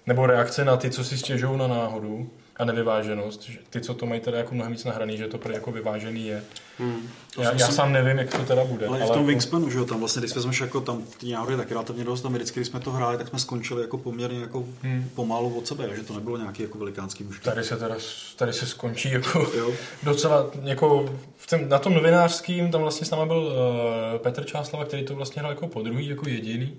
Nebo 0.07 0.27
reakce 0.27 0.65
na 0.65 0.77
ty, 0.77 0.91
co 0.91 1.05
si 1.05 1.19
stěžují 1.19 1.59
na 1.59 1.66
náhodu 1.66 2.31
a 2.61 2.65
nevyváženost. 2.65 3.43
Že 3.43 3.59
ty, 3.70 3.81
co 3.81 3.95
to 3.95 4.07
mají 4.07 4.20
teda 4.20 4.39
jako 4.39 4.55
mnohem 4.55 4.73
víc 4.73 4.85
nahraný, 4.85 5.16
že 5.16 5.28
to 5.28 5.39
pro 5.39 5.53
jako 5.53 5.73
vyvážený 5.73 6.27
je. 6.27 6.43
Hmm. 6.78 7.09
Já, 7.39 7.53
já, 7.53 7.69
sám 7.69 7.93
nevím, 7.93 8.19
jak 8.19 8.31
to 8.31 8.45
teda 8.45 8.65
bude. 8.65 8.87
Ale, 8.87 8.99
ale 8.99 9.07
v 9.07 9.09
tom 9.09 9.16
jako... 9.16 9.27
Wingspanu, 9.27 9.70
že 9.70 9.78
jo, 9.78 9.85
tam 9.85 9.99
vlastně, 9.99 10.20
když 10.20 10.35
vezmeš 10.35 10.61
jako 10.61 10.81
tam 10.81 11.03
ty 11.19 11.32
náhody 11.32 11.57
taky 11.57 11.74
relativně 11.74 12.05
dost, 12.05 12.23
tam 12.23 12.32
vždycky, 12.32 12.61
když 12.61 12.69
jsme 12.69 12.81
to 12.81 12.91
hráli, 12.91 13.19
tak 13.19 13.28
jsme 13.28 13.39
skončili 13.39 13.82
jako 13.82 13.99
poměrně 13.99 14.41
jako 14.41 14.65
hmm. 14.82 15.11
pomalu 15.15 15.59
od 15.59 15.66
sebe, 15.66 15.91
že 15.97 16.03
to 16.03 16.15
nebylo 16.15 16.37
nějaký 16.37 16.62
jako 16.62 16.78
velikánský 16.78 17.24
mužky. 17.24 17.45
Tady 17.45 17.65
se 17.65 17.77
teda, 17.77 17.97
tady 18.37 18.53
se 18.53 18.66
skončí 18.66 19.11
jako 19.11 19.39
jo. 19.57 19.73
docela, 20.03 20.51
jako 20.62 21.15
v 21.37 21.47
tém, 21.47 21.69
na 21.69 21.78
tom 21.78 21.95
novinářským, 21.95 22.70
tam 22.70 22.81
vlastně 22.81 23.07
s 23.07 23.11
náma 23.11 23.27
byl 23.27 23.39
uh, 23.39 24.19
Petr 24.19 24.45
Čáslava, 24.45 24.85
který 24.85 25.05
to 25.05 25.15
vlastně 25.15 25.41
hrál 25.41 25.53
jako 25.53 25.69
po 25.69 25.82
druhý, 25.82 26.09
jako 26.09 26.28
jediný. 26.28 26.77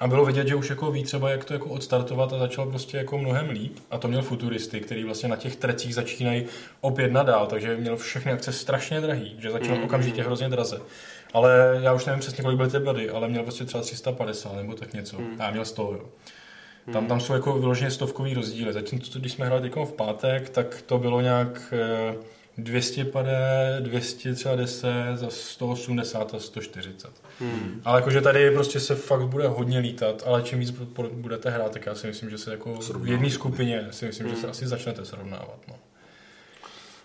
A 0.00 0.06
bylo 0.06 0.24
vidět, 0.24 0.48
že 0.48 0.54
už 0.54 0.70
jako 0.70 0.90
ví 0.90 1.04
třeba, 1.04 1.30
jak 1.30 1.44
to 1.44 1.52
jako 1.52 1.68
odstartovat 1.68 2.32
a 2.32 2.38
začal 2.38 2.66
prostě 2.66 2.96
jako 2.96 3.18
mnohem 3.18 3.50
líp. 3.50 3.78
A 3.90 3.98
to 3.98 4.08
měl 4.08 4.22
futuristy, 4.22 4.80
který 4.80 5.04
vlastně 5.04 5.28
na 5.28 5.36
těch 5.36 5.56
trecích 5.56 5.94
začínají 5.94 6.44
opět 6.80 7.12
nadál, 7.12 7.46
takže 7.46 7.76
měl 7.76 7.96
všechny 7.96 8.32
akce 8.32 8.52
strašně 8.52 9.00
drahý, 9.00 9.36
že 9.38 9.50
začal 9.50 9.76
mm. 9.76 9.82
okamžitě 9.82 10.22
hrozně 10.22 10.48
draze. 10.48 10.80
Ale 11.32 11.78
já 11.82 11.92
už 11.92 12.04
nevím 12.04 12.20
přesně, 12.20 12.44
kolik 12.44 12.56
byly 12.56 12.70
ty 12.70 12.78
blady, 12.78 13.10
ale 13.10 13.28
měl 13.28 13.42
prostě 13.42 13.64
třeba 13.64 13.82
350 13.82 14.56
nebo 14.56 14.74
tak 14.74 14.94
něco. 14.94 15.18
Mm. 15.18 15.36
A 15.38 15.44
já 15.44 15.50
měl 15.50 15.64
100, 15.64 15.82
jo. 15.82 16.04
Tam, 16.92 17.06
tam 17.06 17.20
jsou 17.20 17.32
jako 17.32 17.58
vyloženě 17.58 17.90
stovkový 17.90 18.34
rozdíly. 18.34 18.72
Zatímco, 18.72 19.18
když 19.18 19.32
jsme 19.32 19.46
hráli 19.46 19.70
v 19.84 19.92
pátek, 19.92 20.48
tak 20.48 20.82
to 20.86 20.98
bylo 20.98 21.20
nějak 21.20 21.74
eh, 21.76 22.14
200 22.58 23.04
pade, 23.04 23.76
200 23.80 24.34
třeba 24.34 24.56
10, 24.56 24.88
za 25.14 25.30
180 25.30 26.34
a 26.34 26.38
140. 26.38 27.10
Hmm. 27.40 27.80
Ale 27.84 28.00
jakože 28.00 28.20
tady 28.20 28.50
prostě 28.50 28.80
se 28.80 28.94
fakt 28.94 29.26
bude 29.26 29.48
hodně 29.48 29.78
lítat, 29.78 30.22
ale 30.26 30.42
čím 30.42 30.58
víc 30.58 30.70
budete 31.12 31.50
hrát, 31.50 31.72
tak 31.72 31.86
já 31.86 31.94
si 31.94 32.06
myslím, 32.06 32.30
že 32.30 32.38
se 32.38 32.50
jako 32.50 32.74
v 32.74 33.08
jedné 33.08 33.30
skupině 33.30 33.88
si 33.90 34.06
myslím, 34.06 34.26
hmm. 34.26 34.34
že 34.34 34.40
se 34.40 34.46
hmm. 34.46 34.50
asi 34.50 34.66
začnete 34.66 35.04
srovnávat. 35.04 35.58
No. 35.68 35.74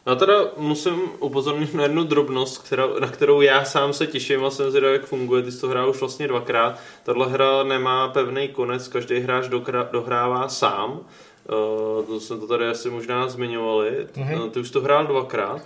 Já 0.06 0.16
teda 0.16 0.34
musím 0.58 1.02
upozornit 1.20 1.74
na 1.74 1.84
jednu 1.84 2.04
drobnost, 2.04 2.66
která, 2.66 2.88
na 3.00 3.08
kterou 3.08 3.42
já 3.42 3.66
sám 3.66 3.94
se 3.94 4.08
těším 4.08 4.46
a 4.46 4.50
jsem 4.50 4.70
zvědavý, 4.70 4.94
jak 4.94 5.06
funguje. 5.06 5.44
Ty 5.44 5.52
jsi 5.52 5.62
to 5.62 5.68
hrál 5.68 5.90
už 5.90 6.00
vlastně 6.00 6.28
dvakrát. 6.28 6.80
Tahle 7.04 7.28
hra 7.30 7.64
nemá 7.64 8.08
pevný 8.08 8.48
konec, 8.48 8.88
každý 8.88 9.20
hráč 9.20 9.48
dohrává 9.92 10.50
sám. 10.50 11.00
Uh, 11.50 12.06
to 12.06 12.20
jsme 12.20 12.38
to 12.38 12.48
tady 12.48 12.68
asi 12.68 12.90
možná 12.90 13.30
zmiňovali. 13.30 14.08
Mm-hmm. 14.14 14.50
Ty 14.50 14.60
už 14.60 14.72
to 14.72 14.82
hrál 14.82 15.08
dvakrát. 15.08 15.62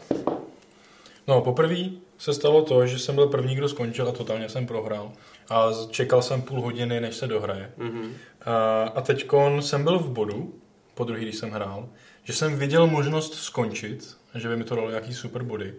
No, 1.27 1.41
poprvé 1.41 1.75
se 2.17 2.33
stalo 2.33 2.61
to, 2.61 2.87
že 2.87 2.99
jsem 2.99 3.15
byl 3.15 3.27
první, 3.27 3.55
kdo 3.55 3.69
skončil 3.69 4.07
a 4.07 4.11
totálně 4.11 4.49
jsem 4.49 4.67
prohrál. 4.67 5.11
A 5.49 5.69
čekal 5.89 6.21
jsem 6.21 6.41
půl 6.41 6.61
hodiny, 6.61 7.01
než 7.01 7.15
se 7.15 7.27
dohraje. 7.27 7.71
Mhm. 7.77 8.13
A, 8.45 8.83
a 8.95 9.01
teď 9.01 9.27
jsem 9.59 9.83
byl 9.83 9.99
v 9.99 10.09
bodu, 10.09 10.53
po 10.95 11.03
druhý, 11.03 11.23
když 11.23 11.35
jsem 11.35 11.51
hrál, 11.51 11.89
že 12.23 12.33
jsem 12.33 12.55
viděl 12.55 12.87
možnost 12.87 13.33
skončit, 13.33 14.17
že 14.35 14.47
by 14.47 14.57
mi 14.57 14.63
to 14.63 14.75
dalo 14.75 14.89
nějaký 14.89 15.13
super 15.13 15.43
body. 15.43 15.73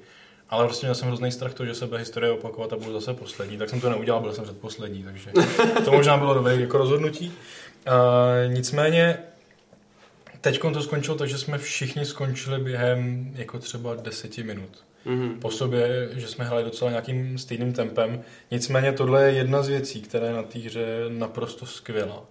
Ale 0.51 0.65
prostě 0.65 0.87
měl 0.87 0.95
jsem 0.95 1.09
hrozný 1.09 1.33
strach 1.33 1.55
to, 1.55 1.67
že 1.67 1.75
se 1.75 1.87
bude 1.87 1.99
historie 1.99 2.33
opakovat 2.33 2.73
a 2.73 2.77
budu 2.77 2.93
zase 2.93 3.15
poslední, 3.15 3.59
tak 3.59 3.71
jsem 3.71 3.81
to 3.81 3.91
neudělal, 3.91 4.21
byl 4.21 4.33
jsem 4.33 4.45
předposlední, 4.45 5.03
takže 5.03 5.31
to 5.85 5.93
možná 5.93 6.17
bylo 6.17 6.35
dobré 6.35 6.57
jako 6.57 6.79
rozhodnutí. 6.79 7.33
A, 7.87 7.95
nicméně 8.47 9.19
teď 10.41 10.61
to 10.61 10.83
skončilo 10.83 11.17
tak, 11.17 11.29
že 11.29 11.39
jsme 11.39 11.59
všichni 11.59 12.05
skončili 12.05 12.59
během 12.61 13.33
jako 13.35 13.59
třeba 13.59 13.95
deseti 13.95 14.43
minut 14.43 14.85
Mhm. 15.05 15.41
po 15.41 15.51
sobě, 15.51 16.09
že 16.13 16.29
jsme 16.29 16.45
hráli 16.45 16.65
docela 16.65 16.91
nějakým 16.91 17.39
stejným 17.39 17.73
tempem. 17.73 18.23
Nicméně 18.51 18.93
tohle 18.93 19.25
je 19.25 19.33
jedna 19.33 19.63
z 19.63 19.69
věcí, 19.69 20.03
která 20.03 20.27
je 20.27 20.33
na 20.33 20.43
té 20.43 20.59
hře 20.59 20.87
naprosto 21.09 21.67
skvělá. 21.67 22.25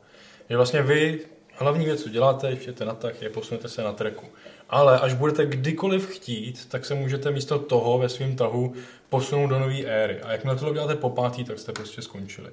Že 0.50 0.56
vlastně 0.58 0.82
vy 0.82 1.20
hlavní 1.54 1.86
věc, 1.86 2.04
co 2.04 2.10
děláte, 2.10 2.52
jdete 2.52 2.86
na 2.86 2.94
tak, 2.94 3.22
je 3.22 3.30
posunete 3.30 3.70
se 3.70 3.84
na 3.84 3.94
treku. 3.94 4.26
Ale 4.70 5.00
až 5.00 5.14
budete 5.14 5.46
kdykoliv 5.46 6.08
chtít, 6.08 6.66
tak 6.70 6.86
se 6.86 6.96
můžete 6.96 7.32
místo 7.32 7.60
toho 7.60 7.98
ve 7.98 8.10
svém 8.10 8.36
tahu 8.36 8.74
posunout 9.10 9.48
do 9.48 9.60
nové 9.60 9.82
éry. 9.84 10.22
A 10.22 10.32
jakmile 10.32 10.56
to 10.56 10.74
děláte 10.74 10.96
po 10.96 11.10
pátý, 11.10 11.44
tak 11.44 11.60
jste 11.60 11.72
prostě 11.72 12.02
skončili. 12.02 12.50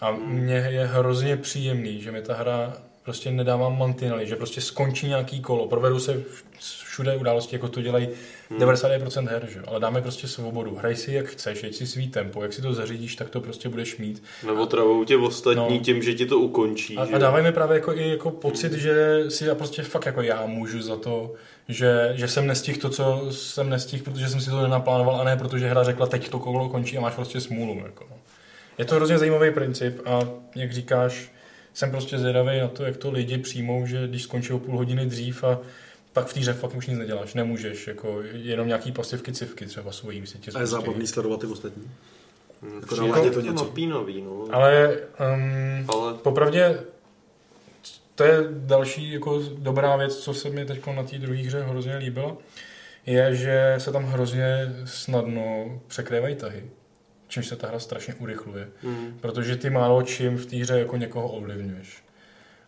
A 0.00 0.10
mně 0.10 0.54
je 0.54 0.86
hrozně 0.86 1.36
příjemný, 1.36 2.00
že 2.00 2.12
mi 2.12 2.22
ta 2.22 2.34
hra 2.34 2.76
prostě 3.06 3.30
nedává 3.30 3.68
mantinely, 3.68 4.26
že 4.26 4.36
prostě 4.36 4.60
skončí 4.60 5.08
nějaký 5.08 5.40
kolo, 5.40 5.68
provedou 5.68 5.98
se 5.98 6.22
všude 6.84 7.16
události, 7.16 7.56
jako 7.56 7.68
to 7.68 7.82
dělají 7.82 8.08
99% 8.58 9.28
her, 9.28 9.48
že? 9.52 9.60
ale 9.66 9.80
dáme 9.80 10.02
prostě 10.02 10.28
svobodu. 10.28 10.74
Hraj 10.74 10.96
si 10.96 11.12
jak 11.12 11.26
chceš, 11.26 11.62
jeď 11.62 11.74
si 11.74 11.86
svý 11.86 12.08
tempo, 12.08 12.42
jak 12.42 12.52
si 12.52 12.62
to 12.62 12.74
zařídíš, 12.74 13.16
tak 13.16 13.30
to 13.30 13.40
prostě 13.40 13.68
budeš 13.68 13.96
mít. 13.96 14.22
Nebo 14.46 14.66
travou 14.66 15.04
tě 15.04 15.16
ostatní 15.16 15.78
No. 15.78 15.84
tím, 15.84 16.02
že 16.02 16.14
ti 16.14 16.26
to 16.26 16.38
ukončí. 16.38 16.96
A, 16.96 17.06
že? 17.06 17.12
a 17.14 17.18
dávají 17.18 17.44
mi 17.44 17.52
právě 17.52 17.74
jako 17.74 17.92
i 17.94 18.08
jako 18.10 18.30
pocit, 18.30 18.72
že 18.72 19.24
si 19.28 19.44
já 19.46 19.54
prostě 19.54 19.82
fakt 19.82 20.06
jako 20.06 20.22
já 20.22 20.46
můžu 20.46 20.82
za 20.82 20.96
to, 20.96 21.32
že, 21.68 22.12
že 22.14 22.28
jsem 22.28 22.46
nestihl 22.46 22.78
to, 22.80 22.88
co 22.90 23.26
jsem 23.30 23.70
nestihl, 23.70 24.04
protože 24.04 24.28
jsem 24.28 24.40
si 24.40 24.50
to 24.50 24.62
nenaplánoval 24.62 25.20
a 25.20 25.24
ne 25.24 25.36
protože 25.36 25.68
hra 25.68 25.84
řekla, 25.84 26.06
teď 26.06 26.28
to 26.28 26.38
kolo 26.38 26.68
končí 26.68 26.98
a 26.98 27.00
máš 27.00 27.14
prostě 27.14 27.40
smůlu. 27.40 27.82
Jako. 27.86 28.06
no. 28.10 28.16
Je 28.78 28.84
to 28.84 28.94
hrozně 28.94 29.18
zajímavý 29.18 29.50
princip 29.50 30.00
a 30.06 30.20
jak 30.54 30.72
říkáš, 30.72 31.30
jsem 31.76 31.90
prostě 31.90 32.18
zvědavý 32.18 32.60
na 32.60 32.68
to, 32.68 32.84
jak 32.84 32.96
to 32.96 33.10
lidi 33.10 33.38
přijmou, 33.38 33.86
že 33.86 34.08
když 34.08 34.22
skončí 34.22 34.52
o 34.52 34.58
půl 34.58 34.76
hodiny 34.76 35.06
dřív 35.06 35.44
a 35.44 35.58
pak 36.12 36.26
v 36.26 36.34
té 36.34 36.40
hře 36.40 36.52
fakt 36.52 36.74
už 36.74 36.86
nic 36.86 36.98
neděláš, 36.98 37.34
nemůžeš, 37.34 37.86
jako 37.86 38.22
jenom 38.32 38.68
nějaký 38.68 38.92
pasivky, 38.92 39.32
civky 39.32 39.66
třeba 39.66 39.92
svojí 39.92 40.26
si 40.26 40.38
tě 40.38 40.50
A 40.54 40.60
je 40.60 40.66
zábavný 40.66 41.06
sledovat 41.06 41.40
ty 41.40 41.46
ostatní. 41.46 41.90
Hm, 42.62 42.74
Jako 42.74 42.94
přijde 42.94 43.30
to 43.30 43.34
to 43.34 43.40
něco. 43.40 43.64
napínavý, 43.64 44.22
no. 44.22 44.44
Ale 44.50 44.98
um, 45.34 45.84
Ale 45.88 46.14
Popravdě 46.14 46.80
to 48.14 48.24
je 48.24 48.36
další 48.50 49.12
jako 49.12 49.42
dobrá 49.58 49.96
věc, 49.96 50.16
co 50.16 50.34
se 50.34 50.50
mi 50.50 50.64
teď 50.64 50.86
na 50.86 51.02
té 51.02 51.18
druhé 51.18 51.38
hře 51.38 51.62
hrozně 51.62 51.96
líbilo, 51.96 52.38
je, 53.06 53.34
že 53.34 53.74
se 53.78 53.92
tam 53.92 54.04
hrozně 54.04 54.74
snadno 54.84 55.80
překrývají 55.86 56.34
tahy, 56.34 56.64
čímž 57.28 57.46
se 57.46 57.56
ta 57.56 57.68
hra 57.68 57.78
strašně 57.78 58.14
urychluje, 58.14 58.68
hm. 58.82 59.18
protože 59.20 59.56
ty 59.56 59.70
málo 59.70 60.02
čím 60.02 60.38
v 60.38 60.46
té 60.46 60.56
hře 60.56 60.78
jako 60.78 60.96
někoho 60.96 61.28
ovlivňuješ. 61.28 62.02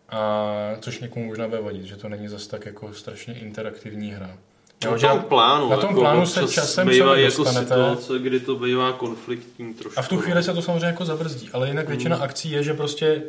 A 0.09 0.51
což 0.79 0.99
někomu 0.99 1.25
možná 1.25 1.47
bude 1.47 1.61
vadit, 1.61 1.85
že 1.85 1.95
to 1.95 2.09
není 2.09 2.27
zas 2.27 2.47
tak 2.47 2.65
jako 2.65 2.93
strašně 2.93 3.33
interaktivní 3.33 4.11
hra. 4.11 4.37
Na 4.85 4.91
Jo, 4.91 4.97
že 4.97 5.07
tom 5.07 5.19
plánu, 5.19 5.69
na 5.69 5.77
tom 5.77 5.89
jako 5.89 6.01
plánu 6.01 6.25
se 6.25 6.47
časem 6.47 6.87
bývá 6.87 7.15
se 7.15 7.21
jako 7.21 7.45
situace, 7.45 8.19
kdy 8.19 8.39
to 8.39 8.55
bývá 8.55 8.91
konfliktní 8.91 9.73
trošku. 9.73 9.99
A 9.99 10.01
v 10.01 10.07
tu 10.07 10.17
chvíli 10.17 10.43
se 10.43 10.53
to 10.53 10.61
samozřejmě 10.61 10.85
jako 10.85 11.05
zabrzdí, 11.05 11.49
ale 11.53 11.67
jinak 11.67 11.87
většina 11.87 12.15
Hmm. 12.15 12.25
akcí 12.25 12.51
je, 12.51 12.63
že 12.63 12.73
prostě 12.73 13.23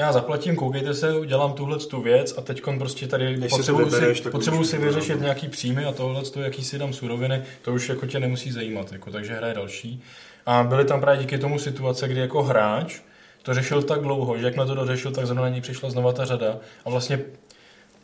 já 0.00 0.12
zaplatím, 0.12 0.56
koukejte 0.56 0.94
se, 0.94 1.12
dělám 1.26 1.52
tuhle 1.52 1.78
tu 1.78 2.02
věc 2.02 2.34
a 2.38 2.40
teď 2.40 2.62
prostě 2.78 3.06
tady 3.06 3.38
to 3.38 3.48
potřebuju 3.48 3.90
si, 3.90 4.30
potřebuju 4.30 4.62
už 4.62 4.68
si 4.68 4.76
to 4.76 4.82
vyřešit 4.82 5.08
dělám. 5.08 5.22
nějaký 5.22 5.48
příjmy 5.48 5.84
a 5.84 5.92
tohle, 5.92 6.22
jaký 6.40 6.64
si 6.64 6.78
dám 6.78 6.92
suroviny, 6.92 7.42
to 7.62 7.72
už 7.72 7.88
jako 7.88 8.06
tě 8.06 8.20
nemusí 8.20 8.52
zajímat, 8.52 8.92
jako, 8.92 9.10
takže 9.10 9.34
hraje 9.34 9.54
další. 9.54 10.02
A 10.46 10.62
byly 10.62 10.84
tam 10.84 11.00
právě 11.00 11.20
díky 11.20 11.38
tomu 11.38 11.58
situace, 11.58 12.08
kdy 12.08 12.20
jako 12.20 12.42
hráč 12.42 13.00
to 13.42 13.54
řešil 13.54 13.82
tak 13.82 14.00
dlouho, 14.00 14.38
že 14.38 14.44
jak 14.44 14.56
na 14.56 14.66
to 14.66 14.74
dořešil, 14.74 15.10
tak 15.10 15.26
zrovna 15.26 15.42
na 15.42 15.48
něj 15.48 15.60
přišla 15.60 15.90
znova 15.90 16.12
ta 16.12 16.24
řada 16.24 16.58
a 16.84 16.90
vlastně 16.90 17.20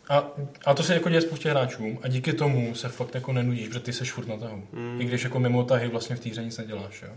a, 0.09 0.31
a 0.65 0.75
to 0.75 0.83
se 0.83 0.95
jako 0.95 1.09
děje 1.09 1.21
spoustě 1.21 1.51
hráčům 1.51 1.99
a 2.03 2.09
díky 2.09 2.33
tomu 2.33 2.75
se 2.75 2.89
fakt 2.89 3.15
jako 3.15 3.33
nenudíš, 3.33 3.69
protože 3.69 3.81
ty 3.81 3.93
seš 3.93 4.13
furt 4.13 4.29
na 4.29 4.37
tahu. 4.37 4.63
Hmm. 4.73 5.01
I 5.01 5.05
když 5.05 5.25
jako 5.25 5.41
mimo 5.41 5.65
tahy 5.65 5.89
vlastně 5.89 6.17
v 6.17 6.21
té 6.21 6.31
hře 6.31 6.45
nic 6.45 6.59
neděláš, 6.59 7.03
jo. 7.03 7.11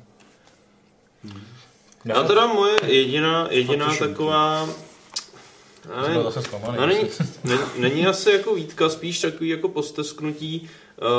Já 2.05 2.23
teda 2.23 2.47
moje 2.47 2.77
jediná, 2.85 3.47
jediná 3.51 3.95
taková... 3.95 4.69
Zase 6.23 6.41
zklamaný. 6.41 6.77
No, 6.77 6.87
není, 6.87 7.09
není, 7.43 7.61
není 7.77 8.07
asi 8.07 8.31
jako 8.31 8.55
výtka, 8.55 8.89
spíš 8.89 9.19
takový 9.19 9.49
jako 9.49 9.69
postesknutí. 9.69 10.69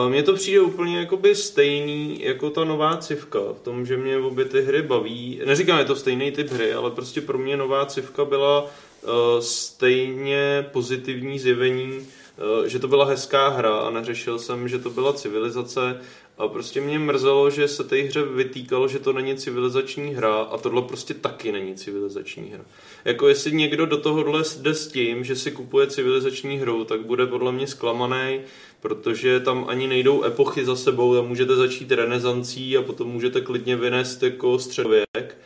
Uh, 0.05 0.11
Mně 0.11 0.23
to 0.23 0.35
přijde 0.35 0.61
úplně 0.61 0.98
jakoby 0.98 1.35
stejný 1.35 2.23
jako 2.23 2.51
ta 2.51 2.65
nová 2.65 2.97
civka, 2.97 3.39
v 3.39 3.61
tom, 3.62 3.86
že 3.86 3.97
mě 3.97 4.19
obě 4.19 4.44
ty 4.44 4.62
hry 4.62 4.82
baví. 4.82 5.40
Neříkám, 5.44 5.78
je 5.78 5.85
to 5.85 5.97
stejný 5.97 6.32
typ 6.32 6.51
hry, 6.51 6.73
ale 6.73 6.90
prostě 6.90 7.20
pro 7.20 7.39
mě 7.39 7.57
nová 7.57 7.86
civka 7.86 8.24
byla 8.24 8.62
uh, 8.62 9.11
stejně 9.40 10.66
pozitivní 10.73 11.39
zjevení, 11.39 11.98
uh, 11.98 12.65
že 12.66 12.78
to 12.78 12.89
byla 12.89 13.05
hezká 13.05 13.48
hra 13.48 13.77
a 13.77 13.90
neřešil 13.90 14.39
jsem, 14.39 14.69
že 14.69 14.78
to 14.78 14.90
byla 14.90 15.12
civilizace 15.12 16.01
a 16.41 16.49
prostě 16.49 16.81
mě 16.81 16.99
mrzelo, 16.99 17.51
že 17.51 17.69
se 17.69 17.85
té 17.85 17.97
hře 17.97 18.23
vytýkalo, 18.23 18.89
že 18.89 18.99
to 18.99 19.12
není 19.12 19.37
civilizační 19.37 20.15
hra 20.15 20.35
a 20.35 20.59
tohle 20.59 20.83
prostě 20.83 21.15
taky 21.15 21.53
není 21.53 21.75
civilizační 21.75 22.51
hra. 22.51 22.65
Jako 23.05 23.29
jestli 23.29 23.53
někdo 23.53 23.87
do 23.87 23.97
tohohle 23.97 24.43
jde 24.61 24.75
s 24.75 24.89
tím, 24.89 25.25
že 25.25 25.37
si 25.37 25.51
kupuje 25.51 25.87
civilizační 25.87 26.59
hru, 26.59 26.85
tak 26.85 27.01
bude 27.01 27.27
podle 27.27 27.53
mě 27.53 27.67
zklamaný, 27.67 28.41
protože 28.81 29.41
tam 29.41 29.65
ani 29.69 29.87
nejdou 29.87 30.25
epochy 30.25 30.65
za 30.65 30.77
sebou, 30.77 31.15
tam 31.15 31.29
můžete 31.29 31.57
začít 31.57 31.93
renesancí 31.93 32.77
a 32.77 32.83
potom 32.83 33.09
můžete 33.09 33.41
klidně 33.41 33.77
vynést 33.77 34.23
jako 34.23 34.59
středověk. 34.59 35.37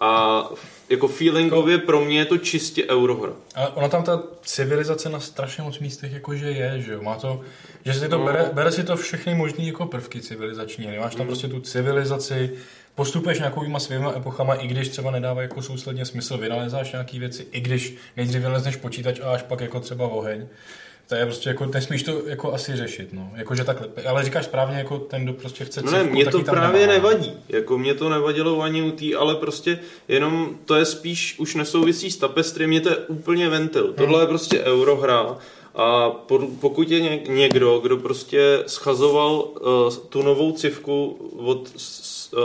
A 0.00 0.42
jako 0.88 1.08
feelingově 1.08 1.78
pro 1.78 2.00
mě 2.00 2.18
je 2.18 2.24
to 2.24 2.38
čistě 2.38 2.86
eurohra. 2.88 3.32
Ale 3.54 3.68
ona 3.68 3.88
tam 3.88 4.02
ta 4.02 4.22
civilizace 4.42 5.08
na 5.08 5.20
strašně 5.20 5.62
moc 5.62 5.78
místech 5.78 6.12
jakože 6.12 6.50
je, 6.50 6.80
že 6.80 6.92
jo, 6.92 7.02
má 7.02 7.14
to, 7.16 7.40
že 7.84 7.94
si 7.94 8.08
to 8.08 8.18
No. 8.18 8.24
bere, 8.24 8.50
bere 8.52 8.72
si 8.72 8.84
to 8.84 8.96
všechny 8.96 9.34
možný 9.34 9.66
jako 9.66 9.86
prvky 9.86 10.20
civilizační, 10.20 10.98
máš 10.98 11.14
tam 11.14 11.26
prostě 11.26 11.48
tu 11.48 11.60
civilizaci, 11.60 12.50
postupuješ 12.94 13.38
nějakýma 13.38 13.80
svýma 13.80 14.12
epochama, 14.16 14.54
i 14.54 14.66
když 14.66 14.88
třeba 14.88 15.10
nedává 15.10 15.42
jako 15.42 15.62
sousledně 15.62 16.04
smysl, 16.06 16.38
vynalezáš 16.38 16.92
nějaký 16.92 17.18
věci, 17.18 17.46
i 17.52 17.60
když 17.60 17.94
nejdřív 18.16 18.40
vynalezneš 18.40 18.76
počítač 18.76 19.20
a 19.20 19.32
až 19.34 19.42
pak 19.42 19.60
jako 19.60 19.80
třeba 19.80 20.08
oheň. 20.08 20.46
To 21.10 21.16
je 21.16 21.26
prostě 21.26 21.48
jako, 21.48 21.66
nesmíš 21.66 22.02
to 22.02 22.22
jako 22.26 22.52
asi 22.52 22.76
řešit, 22.76 23.08
no. 23.12 23.30
Jakože 23.36 23.64
takhle, 23.64 23.88
ale 24.08 24.24
říkáš 24.24 24.44
správně, 24.44 24.76
jako 24.78 24.98
ten, 24.98 25.24
kdo 25.24 25.32
prostě 25.32 25.64
chce 25.64 25.82
No 25.82 25.92
ne, 25.92 25.98
cívku, 25.98 26.12
mě 26.14 26.24
to 26.24 26.38
tam 26.42 26.54
právě 26.54 26.80
nemá. 26.86 26.92
nevadí. 26.92 27.32
Jako 27.48 27.78
mě 27.78 27.94
to 27.94 28.08
nevadilo 28.08 28.60
ani 28.60 28.82
u 28.82 28.90
tý, 28.90 29.14
ale 29.14 29.34
prostě 29.34 29.78
jenom 30.08 30.50
to 30.64 30.74
je 30.74 30.84
spíš 30.84 31.38
už 31.38 31.54
nesouvisí 31.54 32.10
s 32.10 32.16
tapestry, 32.16 32.66
mě 32.66 32.80
to 32.80 32.88
je 32.88 32.96
úplně 32.96 33.48
ventil. 33.48 33.92
Tohle 33.92 34.22
je 34.22 34.26
prostě 34.26 34.60
eurohra 34.60 35.36
a 35.74 36.10
po- 36.10 36.48
pokud 36.60 36.90
je 36.90 37.00
ně- 37.00 37.20
někdo, 37.28 37.78
kdo 37.78 37.96
prostě 37.96 38.62
schazoval 38.66 39.32
uh, 39.40 39.94
tu 40.08 40.22
novou 40.22 40.52
civku 40.52 41.16
od 41.36 41.68
uh, 42.32 42.40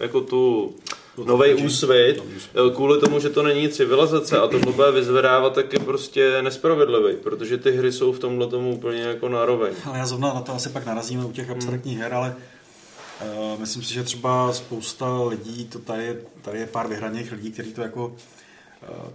jako 0.00 0.20
tu 0.20 0.74
nový 1.24 1.54
úsvit, 1.54 2.22
eh, 2.54 2.74
kvůli 2.74 3.00
tomu, 3.00 3.20
že 3.20 3.30
to 3.30 3.42
není 3.42 3.68
civilizace 3.68 4.38
a 4.38 4.46
to 4.48 4.58
bude 4.58 4.90
vyzvedávat, 4.92 5.54
tak 5.54 5.72
je 5.72 5.78
prostě 5.78 6.42
nespravedlivý, 6.42 7.16
protože 7.22 7.58
ty 7.58 7.70
hry 7.72 7.92
jsou 7.92 8.12
v 8.12 8.18
tomhle 8.18 8.46
tomu 8.46 8.74
úplně 8.74 9.02
jako 9.02 9.28
nároveň. 9.28 9.74
Ale 9.84 9.98
já 9.98 10.06
zrovna 10.06 10.34
na 10.34 10.40
to 10.40 10.52
asi 10.54 10.68
pak 10.68 10.86
narazíme 10.86 11.24
u 11.24 11.32
těch 11.32 11.50
abstraktních 11.50 11.98
her, 11.98 12.14
ale 12.14 12.34
uh, 13.54 13.60
myslím 13.60 13.82
si, 13.82 13.94
že 13.94 14.02
třeba 14.02 14.52
spousta 14.52 15.22
lidí, 15.24 15.64
to 15.64 15.78
tady, 15.78 16.04
je- 16.04 16.16
tady 16.42 16.58
je 16.58 16.66
pár 16.66 16.88
vyhraněných 16.88 17.32
lidí, 17.32 17.52
kteří 17.52 17.72
to 17.72 17.82
jako, 17.82 18.06
uh, 18.06 18.14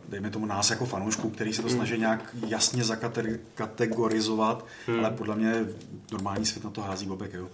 dejme 0.10 0.30
tomu 0.30 0.46
nás 0.46 0.70
jako 0.70 0.86
fanoušků, 0.86 1.30
který 1.30 1.54
se 1.54 1.62
to 1.62 1.70
snaží 1.70 1.98
nějak 2.00 2.36
jasně 2.48 2.84
zakategorizovat, 2.84 4.66
hmm. 4.88 5.00
ale 5.00 5.12
podle 5.12 5.36
mě 5.36 5.66
normální 6.12 6.46
svět 6.46 6.64
na 6.64 6.70
to 6.70 6.82
hází 6.82 7.06
bobek, 7.06 7.34
jo. 7.34 7.48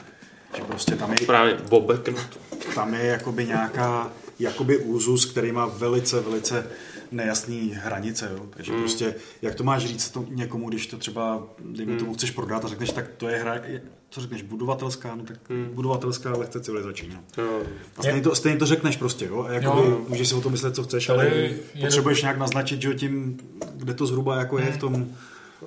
Že 0.57 0.63
prostě 0.63 0.95
tam 0.95 1.11
je, 1.11 1.17
Právě 1.25 1.57
Bobek 1.69 2.07
na 2.07 2.21
to. 2.23 2.57
tam 2.75 2.93
je 2.93 3.05
jakoby 3.05 3.45
nějaká 3.45 4.11
jakoby 4.43 4.77
úzus, 4.77 5.25
který 5.25 5.51
má 5.51 5.65
velice, 5.65 6.19
velice 6.19 6.67
nejasný 7.11 7.73
hranice, 7.75 8.31
jo. 8.33 8.45
Takže 8.49 8.71
mm. 8.71 8.79
prostě, 8.79 9.15
jak 9.41 9.55
to 9.55 9.63
máš 9.63 9.85
říct 9.85 10.09
to 10.09 10.25
někomu, 10.29 10.69
když 10.69 10.87
to 10.87 10.97
třeba, 10.97 11.43
dejme 11.59 11.95
tomu, 11.95 12.13
chceš 12.13 12.31
prodat 12.31 12.65
a 12.65 12.67
řekneš, 12.67 12.91
tak 12.91 13.07
to 13.17 13.27
je 13.27 13.37
hra, 13.37 13.61
co 14.09 14.21
řekneš, 14.21 14.41
budovatelská, 14.41 15.15
no 15.15 15.23
tak 15.23 15.49
mm. 15.49 15.69
budovatelská, 15.73 16.37
lehce 16.37 16.59
civilizační, 16.59 17.09
no. 17.09 17.43
Jo. 17.43 17.61
A 17.97 18.01
stejně 18.01 18.21
to, 18.21 18.35
stejně 18.35 18.59
to 18.59 18.65
řekneš 18.65 18.97
prostě, 18.97 19.25
jo, 19.25 19.43
a 19.43 19.51
jakoby 19.51 19.81
Jo. 19.89 20.01
můžeš 20.07 20.27
si 20.27 20.35
o 20.35 20.41
tom 20.41 20.51
myslet, 20.51 20.75
co 20.75 20.83
chceš, 20.83 21.05
Tady 21.05 21.19
ale 21.19 21.29
je- 21.29 21.59
potřebuješ 21.81 22.21
nějak 22.21 22.37
naznačit, 22.37 22.81
že 22.81 22.87
jo, 22.87 22.93
tím, 22.93 23.39
kde 23.75 23.93
to 23.93 24.05
zhruba 24.05 24.37
jako 24.37 24.59
je 24.59 24.71
v 24.71 24.77
tom, 24.77 25.07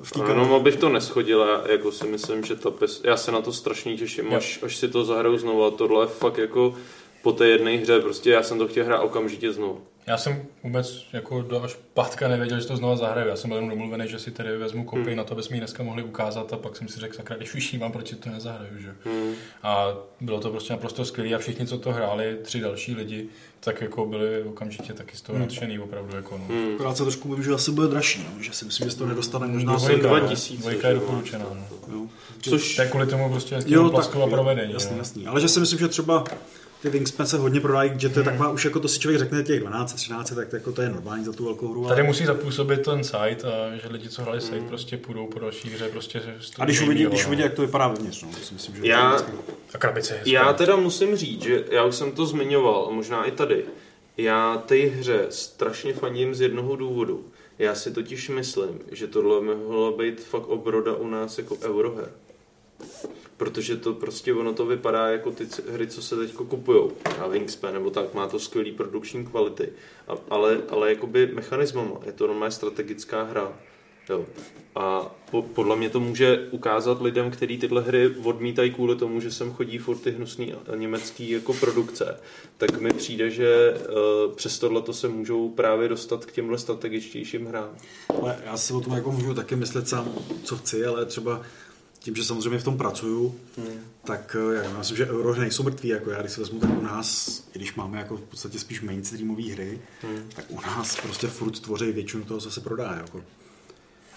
v 0.02 0.12
té 0.12 0.20
Jenom 0.28 0.54
abych 0.54 0.76
to 0.76 0.88
neschodil, 0.88 1.40
já 1.40 1.72
jako 1.72 1.92
si 1.92 2.06
myslím, 2.06 2.44
že 2.44 2.56
ta 2.56 2.70
pes, 2.70 3.00
já 3.04 3.16
se 3.16 3.32
na 3.32 3.40
to 3.40 3.52
strašně 3.52 3.96
těším, 3.96 4.34
až, 4.34 4.60
až 4.62 4.76
si 4.76 4.88
to 4.88 5.04
zahraju 5.04 5.38
znovu 5.38 5.64
a 5.64 5.70
tohle 5.70 6.04
je 6.04 6.08
fakt 6.08 6.38
jako 6.38 6.74
po 7.26 7.32
té 7.32 7.48
jedné 7.48 7.70
hře, 7.70 8.00
prostě 8.00 8.30
já 8.30 8.42
jsem 8.42 8.58
to 8.58 8.68
chtěl 8.68 8.84
hrát 8.84 9.00
okamžitě 9.00 9.52
znovu. 9.52 9.80
Já 10.06 10.18
jsem 10.18 10.42
vůbec 10.62 11.04
jako 11.12 11.42
do 11.42 11.62
až 11.62 11.76
pátka 11.94 12.28
nevěděl, 12.28 12.60
že 12.60 12.66
to 12.66 12.76
znova 12.76 12.96
zahraju. 12.96 13.28
Já 13.28 13.36
jsem 13.36 13.50
byl 13.50 13.56
jenom 13.56 13.70
domluvený, 13.70 14.08
že 14.08 14.18
si 14.18 14.30
tady 14.30 14.56
vezmu 14.56 14.84
kopii 14.84 15.06
hmm. 15.06 15.16
na 15.16 15.24
to, 15.24 15.32
aby 15.32 15.42
jsme 15.42 15.56
ji 15.56 15.60
dneska 15.60 15.82
mohli 15.82 16.02
ukázat 16.02 16.52
a 16.52 16.56
pak 16.56 16.76
jsem 16.76 16.88
si 16.88 17.00
řekl, 17.00 17.16
sakra, 17.16 17.36
když 17.36 17.54
už 17.54 17.72
mám, 17.72 17.92
proč 17.92 18.08
si 18.08 18.16
to 18.16 18.30
nezahraju, 18.30 18.78
že? 18.78 18.94
Hmm. 19.04 19.32
A 19.62 19.94
bylo 20.20 20.40
to 20.40 20.50
prostě 20.50 20.72
naprosto 20.72 21.04
skvělé 21.04 21.34
a 21.34 21.38
všichni, 21.38 21.66
co 21.66 21.78
to 21.78 21.92
hráli, 21.92 22.38
tři 22.42 22.60
další 22.60 22.94
lidi, 22.94 23.28
tak 23.60 23.80
jako 23.80 24.06
byli 24.06 24.42
okamžitě 24.42 24.92
taky 24.92 25.16
z 25.16 25.22
toho 25.22 25.36
Hmm. 25.36 25.46
nadšený 25.46 25.78
opravdu. 25.78 26.16
Jako, 26.16 26.38
no. 26.38 26.44
Hmm. 26.48 26.74
Akorát 26.74 26.96
se 26.96 27.02
trošku 27.02 27.28
bojím, 27.28 27.44
že 27.44 27.52
asi 27.52 27.70
bude 27.70 27.88
dražší, 27.88 28.26
no, 28.34 28.42
že 28.42 28.52
si 28.52 28.64
myslím, 28.64 28.86
že 28.86 28.90
se 28.90 28.98
to 28.98 29.06
nedostane 29.06 29.46
možná 29.46 29.78
sem. 29.78 29.88
Dvojka, 29.88 30.08
no. 30.08 30.20
2000, 30.20 30.62
Dvojka 30.62 30.88
je 30.88 30.94
doporučená, 30.94 31.46
no. 31.54 31.94
Jo. 31.94 32.06
Což 32.42 32.76
To 32.76 32.82
je 32.82 32.88
kvůli 32.88 33.06
tomu 33.06 33.30
prostě 33.30 33.58
Jo, 33.66 33.90
tak, 33.90 34.14
jo, 34.14 34.26
provedení. 34.26 34.72
jasný, 34.72 34.98
jasný. 34.98 35.26
Ale 35.26 35.40
že 35.40 35.48
si 35.48 35.60
myslím, 35.60 35.78
že 35.78 35.88
třeba 35.88 36.24
ty 36.86 36.90
Wingspan 36.98 37.26
se 37.26 37.38
hodně 37.38 37.60
prodají, 37.60 37.92
že 37.96 38.06
Hmm. 38.06 38.14
to 38.14 38.20
je 38.20 38.24
taková, 38.24 38.48
už 38.50 38.64
jako 38.64 38.80
to 38.80 38.88
si 38.88 38.98
člověk 39.00 39.18
řekne 39.18 39.42
těch 39.42 39.60
12, 39.60 39.92
13, 39.92 40.32
tak 40.34 40.48
to, 40.48 40.56
jako 40.56 40.72
to 40.72 40.82
je 40.82 40.88
normální 40.88 41.24
za 41.24 41.32
tu 41.32 41.44
velkou 41.44 41.68
hru. 41.72 41.82
Tady 41.88 42.00
ale- 42.00 42.06
musí 42.08 42.24
zapůsobit 42.26 42.82
ten 42.82 43.04
site 43.04 43.42
a 43.52 43.76
že 43.82 43.88
lidi, 43.90 44.08
co 44.08 44.22
hráli 44.22 44.40
site, 44.40 44.60
prostě 44.68 44.96
půjdou 44.96 45.26
po 45.26 45.38
další 45.38 45.70
hře. 45.70 45.88
Prostě 45.88 46.22
A 46.58 46.64
když 46.64 46.80
uvidí, 46.80 47.06
když 47.06 47.26
uvidí, 47.26 47.42
jak 47.42 47.54
to 47.54 47.62
vypadá 47.62 47.88
vevnitř, 47.88 48.22
no, 48.22 48.28
to 48.28 48.36
si 48.46 48.54
myslím, 48.54 48.76
že 48.76 48.82
Já- 48.86 49.10
to 49.10 49.16
je 49.16 49.22
vždycky- 49.22 49.52
A 49.74 49.78
krabice 49.78 50.14
je 50.24 50.32
Já 50.32 50.52
teda 50.52 50.76
musím 50.76 51.16
říct, 51.16 51.42
že 51.42 51.64
já 51.70 51.84
už 51.84 51.94
jsem 51.94 52.12
to 52.12 52.26
zmiňoval, 52.26 52.86
a 52.90 52.92
možná 52.94 53.24
i 53.24 53.30
tady. 53.30 53.64
Já 54.16 54.56
té 54.66 54.76
hře 54.76 55.26
strašně 55.30 55.92
fandím 55.92 56.34
z 56.34 56.40
jednoho 56.40 56.76
důvodu. 56.76 57.24
Já 57.58 57.74
si 57.74 57.90
totiž 57.90 58.28
myslím, 58.28 58.78
že 58.92 59.06
tohle 59.06 59.40
mohla 59.40 59.92
být 59.92 60.20
fakt 60.20 60.46
obroda 60.48 60.94
u 60.94 61.06
nás 61.08 61.38
jako 61.38 61.56
Euroher. 61.62 62.10
Protože 63.36 63.76
to 63.76 63.94
prostě 63.94 64.34
ono 64.34 64.52
to 64.52 64.66
vypadá 64.66 65.08
jako 65.08 65.30
ty 65.30 65.46
hry, 65.72 65.86
co 65.86 66.02
se 66.02 66.16
teď 66.16 66.32
kupujou. 66.34 66.92
A 67.20 67.26
Wingspan 67.26 67.74
nebo 67.74 67.90
tak, 67.90 68.14
má 68.14 68.28
to 68.28 68.38
skvělý 68.38 68.72
produkční 68.72 69.26
kvality. 69.26 69.72
A, 70.08 70.12
ale, 70.30 70.58
ale 70.68 70.90
jakoby 70.90 71.26
mechanismama. 71.26 72.00
Je 72.06 72.12
to 72.12 72.26
normálně 72.26 72.52
strategická 72.52 73.22
hra. 73.22 73.52
Jo. 74.08 74.26
A 74.74 75.14
po, 75.30 75.42
podle 75.42 75.76
mě 75.76 75.90
to 75.90 76.00
může 76.00 76.48
ukázat 76.50 77.02
lidem, 77.02 77.30
kteří 77.30 77.58
tyhle 77.58 77.82
hry 77.82 78.14
odmítají 78.24 78.70
kvůli 78.70 78.96
tomu, 78.96 79.20
že 79.20 79.32
sem 79.32 79.52
chodí 79.52 79.78
furt 79.78 79.98
ty 79.98 80.10
hnusný 80.10 80.54
německý 80.74 81.30
jako 81.30 81.54
produkce, 81.54 82.20
tak 82.56 82.80
mi 82.80 82.92
přijde, 82.92 83.30
že 83.30 83.74
uh, 83.74 84.34
přes 84.34 84.58
tohle 84.58 84.82
se 84.90 85.08
můžou 85.08 85.48
právě 85.48 85.88
dostat 85.88 86.24
k 86.24 86.32
těmhle 86.32 86.58
strategičtějším 86.58 87.46
hrám. 87.46 87.70
Ale 88.20 88.38
já 88.46 88.56
si 88.56 88.72
o 88.72 88.80
tom 88.80 88.92
jako 88.92 89.12
můžu 89.12 89.34
taky 89.34 89.56
myslet 89.56 89.88
sám, 89.88 90.14
co 90.44 90.56
chci, 90.56 90.86
ale 90.86 91.04
třeba 91.04 91.42
tím, 92.06 92.16
že 92.16 92.24
samozřejmě 92.24 92.58
v 92.58 92.64
tom 92.64 92.78
pracuju, 92.78 93.34
Hmm. 93.56 93.66
tak 94.04 94.36
eh, 94.38 94.64
já 94.64 94.78
myslím, 94.78 94.96
že 94.96 95.06
eurohry 95.06 95.40
nejsou 95.40 95.62
mrtví, 95.62 95.88
jako 95.88 96.10
já 96.10 96.20
když 96.20 96.32
si 96.32 96.40
vezmu, 96.40 96.60
tak 96.60 96.70
u 96.78 96.80
nás, 96.82 97.42
i 97.54 97.58
když 97.58 97.74
máme 97.74 97.98
jako 97.98 98.16
v 98.16 98.20
podstatě 98.20 98.58
spíš 98.58 98.80
mainstreamové 98.80 99.52
hry, 99.52 99.80
Hmm. 100.02 100.28
tak 100.36 100.44
u 100.48 100.60
nás 100.60 100.96
prostě 101.00 101.26
furt 101.26 101.60
tvoří 101.60 101.92
většinu 101.92 102.24
toho, 102.24 102.40
co 102.40 102.50
se 102.50 102.60
prodá. 102.60 102.94
Jako. 102.94 103.24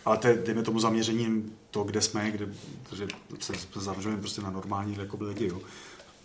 Ale 0.05 0.17
to 0.17 0.27
je, 0.27 0.41
dejme 0.45 0.63
tomu 0.63 0.79
zaměřením 0.79 1.51
to, 1.71 1.83
kde 1.83 2.01
jsme, 2.01 2.31
kde, 2.31 2.47
protože 2.83 3.07
se, 3.39 3.53
se 3.73 3.79
zaměřujeme 3.79 4.21
prostě 4.21 4.41
na 4.41 4.49
normální 4.49 4.95
jako 4.99 5.17
lidi. 5.21 5.47
Jo. 5.47 5.61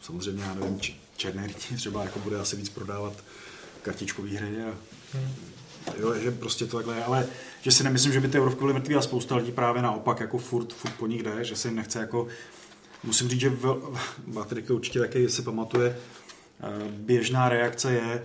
Samozřejmě, 0.02 0.42
já 0.42 0.54
nevím, 0.54 0.80
černé 1.16 1.46
lidi 1.46 1.76
třeba 1.76 2.02
jako 2.04 2.18
bude 2.18 2.40
asi 2.40 2.56
víc 2.56 2.68
prodávat 2.68 3.12
kartičkové 3.82 4.28
hry 4.28 4.62
a 4.62 4.74
Jo, 5.98 6.14
že 6.14 6.30
prostě 6.30 6.66
to 6.66 6.76
takhle 6.76 6.96
je, 6.96 7.04
ale 7.04 7.26
že 7.62 7.70
si 7.70 7.84
nemyslím, 7.84 8.12
že 8.12 8.20
by 8.20 8.28
ty 8.28 8.38
eurovky 8.38 8.60
byly 8.60 8.72
mrtví 8.72 8.94
a 8.94 9.02
spousta 9.02 9.36
lidí 9.36 9.52
právě 9.52 9.82
naopak 9.82 10.20
jako 10.20 10.38
furt, 10.38 10.72
furt 10.72 10.90
po 10.90 11.06
nich 11.06 11.22
jde, 11.22 11.44
že 11.44 11.56
se 11.56 11.68
jim 11.68 11.76
nechce 11.76 11.98
jako, 11.98 12.26
musím 13.04 13.28
říct, 13.28 13.40
že 13.40 13.50
v, 13.50 13.94
Patrik 14.34 14.66
to 14.66 14.74
určitě 14.74 14.98
taky 14.98 15.28
si 15.28 15.42
pamatuje, 15.42 15.96
eh, 16.60 16.66
běžná 16.90 17.48
reakce 17.48 17.92
je 17.92 18.02
eh, 18.12 18.22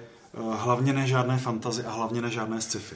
hlavně 0.57 0.93
ne 0.93 1.07
žádné 1.07 1.37
fantazy 1.37 1.83
a 1.83 1.91
hlavně 1.91 2.21
ne 2.21 2.31
žádné 2.31 2.61
sci-fi. 2.61 2.95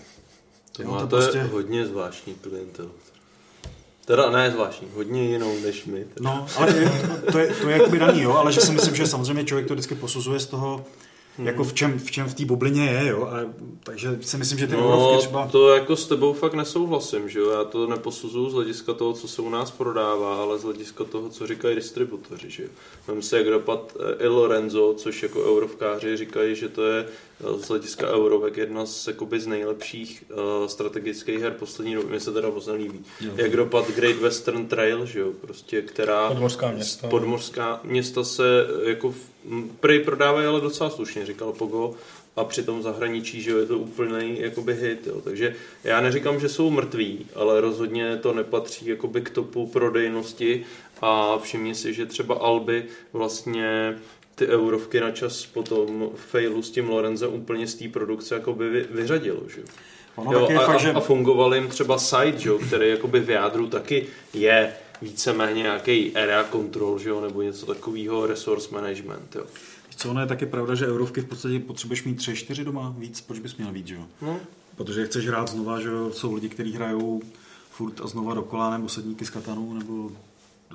To 0.72 0.82
Jo, 0.84 0.92
máte 0.92 1.08
to 1.08 1.16
prostě- 1.16 1.44
hodně 1.44 1.86
zvláštní 1.86 2.34
klientel. 2.36 2.92
Teda 4.06 4.30
ne 4.30 4.52
zvláštní, 4.52 4.88
hodně 4.94 5.26
jinou 5.26 5.60
než 5.60 5.86
my. 5.86 6.06
Teda. 6.14 6.30
No, 6.30 6.48
ale 6.58 6.78
je, 6.78 6.90
to, 7.26 7.32
to, 7.32 7.40
je, 7.40 7.48
to 7.54 7.70
je 7.70 7.78
jakoby 7.78 8.00
daný, 8.00 8.22
jo, 8.22 8.34
ale 8.34 8.54
že 8.54 8.62
si 8.62 8.72
myslím, 8.72 8.96
že 8.96 9.08
samozřejmě 9.08 9.44
člověk 9.44 9.68
to 9.68 9.74
vždycky 9.74 9.96
posuzuje 9.96 10.40
z 10.40 10.46
toho, 10.46 10.86
Hmm. 11.38 11.48
jako 11.48 11.64
v 11.64 11.74
čem 11.74 12.00
v, 12.00 12.12
čem 12.12 12.26
v 12.30 12.34
té 12.34 12.46
bublině 12.46 12.86
je, 12.86 13.08
jo, 13.08 13.24
a, 13.24 13.38
takže 13.84 14.18
si 14.22 14.38
myslím, 14.38 14.60
že 14.60 14.68
ty 14.68 14.74
No, 14.74 14.80
eurovky 14.80 15.18
třeba... 15.18 15.48
to 15.48 15.70
jako 15.76 15.96
s 15.96 16.08
tebou 16.08 16.34
fakt 16.34 16.54
nesouhlasím, 16.54 17.30
že 17.30 17.40
jo? 17.40 17.50
Já 17.50 17.64
to 17.64 17.88
neposuzuju 17.88 18.50
z 18.50 18.54
hlediska 18.54 18.94
toho, 18.94 19.14
co 19.14 19.28
se 19.28 19.42
u 19.42 19.50
nás 19.50 19.72
prodává, 19.72 20.36
ale 20.36 20.60
z 20.60 20.64
hlediska 20.64 21.04
toho, 21.04 21.30
co 21.30 21.48
říkají 21.48 21.76
distributoři, 21.76 22.50
že 22.50 22.64
jo? 22.64 22.70
Vem 23.08 23.22
si, 23.22 23.36
jak 23.36 23.46
dopad 23.46 23.96
eh, 24.20 24.24
I 24.24 24.28
Lorenzo, 24.28 24.94
což 24.98 25.24
jako 25.24 25.44
eurovkáři 25.44 26.18
říkají, 26.18 26.56
že 26.56 26.70
to 26.70 26.86
je 26.86 27.06
z 27.58 27.68
hlediska 27.68 28.08
eurovek 28.08 28.58
jedna 28.58 28.86
z, 28.86 29.08
jakoby, 29.08 29.40
z 29.40 29.48
nejlepších 29.48 30.24
uh, 30.30 30.68
strategických 30.68 31.40
her 31.40 31.52
poslední 31.52 31.96
doby. 31.96 32.10
Mně 32.10 32.20
se 32.20 32.32
teda 32.34 32.50
moc 32.50 32.68
nelíbí. 32.68 33.06
Jo. 33.22 33.32
Jak 33.36 33.56
dopad 33.56 33.92
Great 33.92 34.16
Western 34.16 34.68
Trail, 34.68 35.06
že 35.06 35.20
jo? 35.20 35.32
Prostě, 35.42 35.82
která... 35.82 36.28
Podmořská 36.28 36.72
města. 36.72 37.08
Podmořská 37.08 37.80
města 37.84 38.24
se 38.24 38.68
jako 38.84 39.12
v- 39.12 39.30
m, 39.50 39.72
prej 39.80 40.00
prodávají 40.00 40.48
ale 40.48 40.62
docela 40.62 40.90
slušně, 40.90 41.26
říkal 41.26 41.54
Pogo. 41.54 41.94
A 42.36 42.44
při 42.44 42.64
tom 42.64 42.82
zahraničí, 42.82 43.42
že 43.42 43.52
jo, 43.52 43.58
je 43.58 43.66
to 43.66 43.78
úplný 43.78 44.40
jakoby 44.40 44.76
hit, 44.76 45.08
jo. 45.08 45.22
Takže 45.24 45.56
já 45.84 46.02
neříkám, 46.02 46.40
že 46.40 46.50
jsou 46.50 46.70
mrtví, 46.70 47.26
ale 47.36 47.62
rozhodně 47.62 48.18
to 48.18 48.34
nepatří 48.34 48.88
jakoby 48.88 49.22
k 49.22 49.30
topu 49.30 49.68
prodejnosti 49.68 50.66
a 51.02 51.38
všimni 51.38 51.76
si, 51.76 51.94
že 51.94 52.06
třeba 52.06 52.36
Alby 52.36 52.86
vlastně 53.14 54.00
ty 54.36 54.48
eurovky 54.48 55.00
na 55.00 55.12
čas 55.12 55.46
po 55.46 55.64
tom 55.64 56.10
failu 56.16 56.62
s 56.62 56.72
tím 56.72 56.90
Lorenzo 56.90 57.30
úplně 57.30 57.68
z 57.68 57.76
té 57.76 57.88
produkce 57.88 58.36
jakoby 58.36 58.70
vy, 58.70 58.86
vyřadilo, 58.92 59.42
že. 59.56 59.62
Ono 60.16 60.32
Jo, 60.32 60.50
a, 60.60 60.66
fakt, 60.66 60.80
že... 60.80 60.92
a 60.92 61.00
fungoval 61.00 61.56
jim 61.56 61.68
třeba 61.68 61.98
side, 61.98 62.40
že 62.40 62.52
který 62.68 62.90
jakoby 62.90 63.20
v 63.20 63.30
jádru 63.30 63.68
taky 63.68 64.08
je 64.34 64.74
víceméně 65.02 65.62
nějaký 65.62 66.16
area 66.16 66.46
control, 66.52 67.00
že 67.00 67.10
jo, 67.10 67.22
nebo 67.22 67.42
něco 67.42 67.66
takového, 67.66 68.28
resource 68.28 68.68
management, 68.72 69.36
jo. 69.36 69.44
Co 69.96 70.10
ono 70.10 70.22
je 70.22 70.28
taky 70.28 70.46
pravda, 70.46 70.76
že 70.76 70.88
eurovky 70.88 71.22
v 71.22 71.26
podstatě 71.26 71.60
potřebuješ 71.60 72.04
mít 72.04 72.16
tři, 72.16 72.36
čtyři 72.36 72.64
doma 72.64 72.96
víc, 72.98 73.22
proč 73.22 73.40
bys 73.40 73.56
měl 73.56 73.72
víc, 73.72 73.88
že 73.88 73.96
jo? 73.96 74.06
No, 74.22 74.40
Protože 74.76 75.06
chceš 75.06 75.28
hrát 75.28 75.48
znova, 75.48 75.80
že 75.80 75.90
jo, 75.90 76.12
jsou 76.12 76.34
lidi, 76.34 76.50
kteří 76.50 76.74
hrajou 76.74 77.22
furt 77.72 78.02
a 78.02 78.08
znova 78.08 78.34
dokola, 78.34 78.78
nebo 78.78 78.90
sedníky 78.90 79.26
z 79.26 79.30
katanu, 79.30 79.74
nebo 79.74 80.12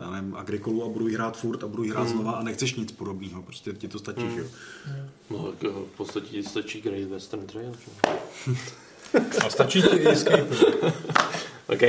já 0.03 0.11
nevím, 0.11 0.37
agrikolu 0.37 0.85
a 0.85 0.89
budou 0.89 1.07
jí 1.07 1.15
hrát 1.15 1.37
furt 1.37 1.65
a 1.65 1.67
budou 1.67 1.83
jí 1.83 1.91
hrát 1.91 2.03
Hmm. 2.03 2.13
znova 2.13 2.33
a 2.33 2.43
nechceš 2.43 2.75
nic 2.75 2.93
podobného, 2.93 3.43
prostě 3.43 3.73
ti 3.73 3.89
to 3.89 3.99
stačí, 3.99 4.31
že 4.35 4.41
jo? 4.41 4.47
no 5.31 5.53
tak 5.53 5.63
jo, 5.63 5.85
v 5.95 5.97
podstatě 5.97 6.27
ti 6.27 6.43
stačí 6.43 6.81
Great 6.81 7.09
Western 7.09 7.47
Trail, 7.47 7.73
že 7.73 8.11
jo. 8.11 8.55
A 9.47 9.51
stačí 9.51 9.83
ti 9.83 9.97
i 9.97 10.09
escape. 10.09 10.47
room. 10.61 10.93
OK? 11.67 11.83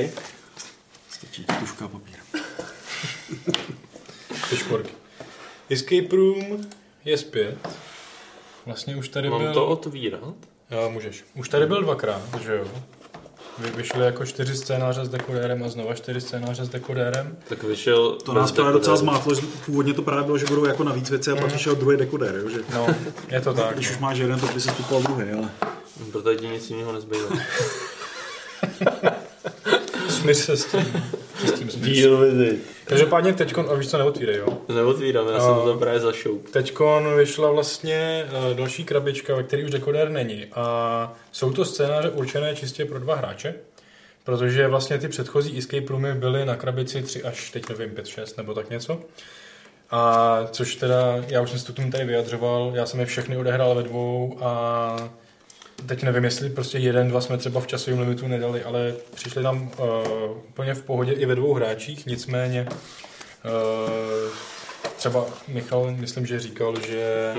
Stačí 1.09 1.45
ti 1.45 1.53
tuška 1.59 1.85
a 1.85 1.87
papír. 1.87 2.15
Ty 4.49 4.57
šporky. 4.57 4.89
Escape 5.69 6.15
Room 6.15 6.61
je 7.05 7.17
zpět. 7.17 7.57
Vlastně 8.65 8.95
už 8.95 9.09
tady 9.09 9.29
Mám 9.29 9.41
byl... 9.41 9.53
to 9.53 9.67
otvírat? 9.67 10.33
Jo, 10.71 10.89
můžeš. 10.89 11.25
Už 11.35 11.49
tady 11.49 11.65
byl 11.65 11.81
dvakrát, 11.81 12.41
že 12.41 12.55
jo? 12.55 12.71
Vy 13.59 13.69
vyšly 13.77 14.05
jako 14.05 14.25
čtyři 14.25 14.55
scénáře 14.57 15.05
s 15.05 15.09
dekodérem 15.09 15.63
a 15.63 15.69
znova 15.69 15.93
čtyři 15.93 16.21
scénáře 16.21 16.65
s 16.65 16.69
dekodérem. 16.69 17.37
Tak 17.49 17.63
vyšel... 17.63 18.11
To 18.11 18.33
nás 18.33 18.51
právě 18.51 18.73
docela 18.73 18.95
zmátlo, 18.95 19.35
že 19.35 19.41
původně 19.65 19.93
to 19.93 20.01
právě 20.01 20.23
bylo, 20.23 20.37
že 20.37 20.45
budou 20.45 20.65
jako 20.65 20.83
navíc 20.83 21.09
věci 21.09 21.31
a 21.31 21.35
pak 21.35 21.45
přišel 21.47 21.75
druhý 21.75 21.97
dekoder, 21.97 22.35
jo? 22.35 22.49
že 22.49 22.59
No, 22.73 22.87
je 23.29 23.41
to 23.41 23.53
tak. 23.53 23.73
když 23.75 23.89
už 23.91 23.97
máš 23.97 24.17
jeden, 24.17 24.39
tak 24.39 24.53
by 24.53 24.61
si 24.61 24.69
kupoval 24.71 25.03
druhý, 25.03 25.31
ale 25.31 25.49
Protože 26.11 26.35
ti 26.37 26.47
nic 26.47 26.69
jiného 26.69 26.91
nezbývá. 26.93 27.27
Smíř 30.09 30.37
se 30.37 30.57
s 30.57 30.65
tím. 30.65 31.03
S 31.45 31.51
tím 31.51 31.69
smíř. 31.69 32.01
Deal 32.01 32.17
with 32.17 32.53
it. 32.53 32.59
Každopádně 32.89 33.33
teďkon, 33.33 33.67
a 33.69 33.73
víš 33.73 33.89
co, 33.89 33.97
neotvírej, 33.97 34.37
jo? 34.37 34.57
Neotvírám, 34.75 35.27
já 35.27 35.37
A- 35.37 35.39
jsem 35.39 35.53
to 35.53 35.77
právě 35.79 35.99
zašoup. 35.99 36.49
Teďkon 36.49 37.15
vyšla 37.17 37.51
vlastně 37.51 38.25
uh, 38.49 38.57
další 38.57 38.83
krabička, 38.83 39.35
ve 39.35 39.43
které 39.43 39.63
už 39.63 39.71
dekodér 39.71 40.09
není. 40.09 40.45
A 40.53 41.13
jsou 41.31 41.51
to 41.51 41.65
scénáře 41.65 42.09
určené 42.09 42.55
čistě 42.55 42.85
pro 42.85 42.99
dva 42.99 43.15
hráče, 43.15 43.53
protože 44.23 44.67
vlastně 44.67 44.97
ty 44.97 45.07
předchozí 45.07 45.57
escape 45.57 45.85
roomy 45.89 46.13
byly 46.13 46.45
na 46.45 46.55
krabici 46.55 47.01
3 47.01 47.23
až, 47.23 47.51
teď 47.51 47.69
nevím, 47.69 47.95
5, 47.95 48.07
6 48.07 48.37
nebo 48.37 48.53
tak 48.53 48.69
něco. 48.69 48.99
A 49.91 50.39
což 50.51 50.75
teda, 50.75 51.15
já 51.27 51.41
už 51.41 51.49
jsem 51.49 51.59
se 51.59 51.73
to 51.73 51.81
tady 51.91 52.05
vyjadřoval, 52.05 52.71
já 52.75 52.85
jsem 52.85 52.99
je 52.99 53.05
všechny 53.05 53.37
odehrál 53.37 53.75
ve 53.75 53.83
dvou 53.83 54.37
a 54.41 54.95
teď 55.85 56.03
nevím, 56.03 56.23
jestli 56.23 56.49
prostě 56.49 56.77
jeden, 56.77 57.07
dva 57.07 57.21
jsme 57.21 57.37
třeba 57.37 57.61
v 57.61 57.67
časovém 57.67 57.99
limitu 57.99 58.27
nedali, 58.27 58.63
ale 58.63 58.93
přišli 59.15 59.43
tam 59.43 59.61
uh, 59.61 59.87
úplně 60.49 60.73
v 60.73 60.81
pohodě 60.83 61.11
i 61.11 61.25
ve 61.25 61.35
dvou 61.35 61.53
hráčích, 61.53 62.05
nicméně 62.05 62.67
uh, 62.69 64.31
třeba 64.97 65.25
Michal, 65.47 65.95
myslím, 65.97 66.25
že 66.25 66.39
říkal, 66.39 66.75
že 66.87 67.33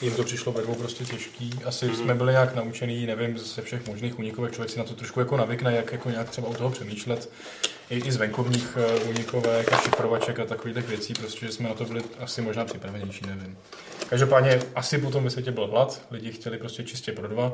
jim 0.00 0.14
to 0.14 0.24
přišlo 0.24 0.52
ve 0.52 0.62
dvou 0.62 0.74
prostě 0.74 1.04
těžký. 1.04 1.50
Asi 1.64 1.84
Mhm. 1.86 1.94
mm-hmm. 1.94 2.02
jsme 2.02 2.14
byli 2.14 2.32
nějak 2.32 2.54
naučený, 2.54 3.06
nevím, 3.06 3.38
ze 3.38 3.62
všech 3.62 3.86
možných 3.86 4.18
unikovek, 4.18 4.52
člověk 4.52 4.70
si 4.70 4.78
na 4.78 4.84
to 4.84 4.94
trošku 4.94 5.20
jako 5.20 5.36
navykne, 5.36 5.76
jak 5.76 5.92
jako 5.92 6.10
nějak 6.10 6.30
třeba 6.30 6.48
u 6.48 6.54
toho 6.54 6.70
přemýšlet. 6.70 7.30
I, 7.90 7.98
i 7.98 8.12
z 8.12 8.16
venkovních 8.16 8.76
uh, 9.02 9.08
unikovek 9.08 9.72
a 9.72 9.76
šifrovaček 9.76 10.38
a 10.38 10.44
takových 10.44 10.76
těch 10.76 10.88
věcí, 10.88 11.14
prostě, 11.14 11.46
že 11.46 11.52
jsme 11.52 11.68
na 11.68 11.74
to 11.74 11.84
byli 11.84 12.02
asi 12.20 12.42
možná 12.42 12.64
připravenější, 12.64 13.26
nevím. 13.26 13.56
Každopádně 14.12 14.60
asi 14.74 14.98
potom 14.98 15.24
ve 15.24 15.30
světě 15.30 15.50
byl 15.50 15.66
hlad, 15.66 16.02
lidi 16.10 16.32
chtěli 16.32 16.58
prostě 16.58 16.82
čistě 16.82 17.12
pro 17.12 17.28
dva. 17.28 17.52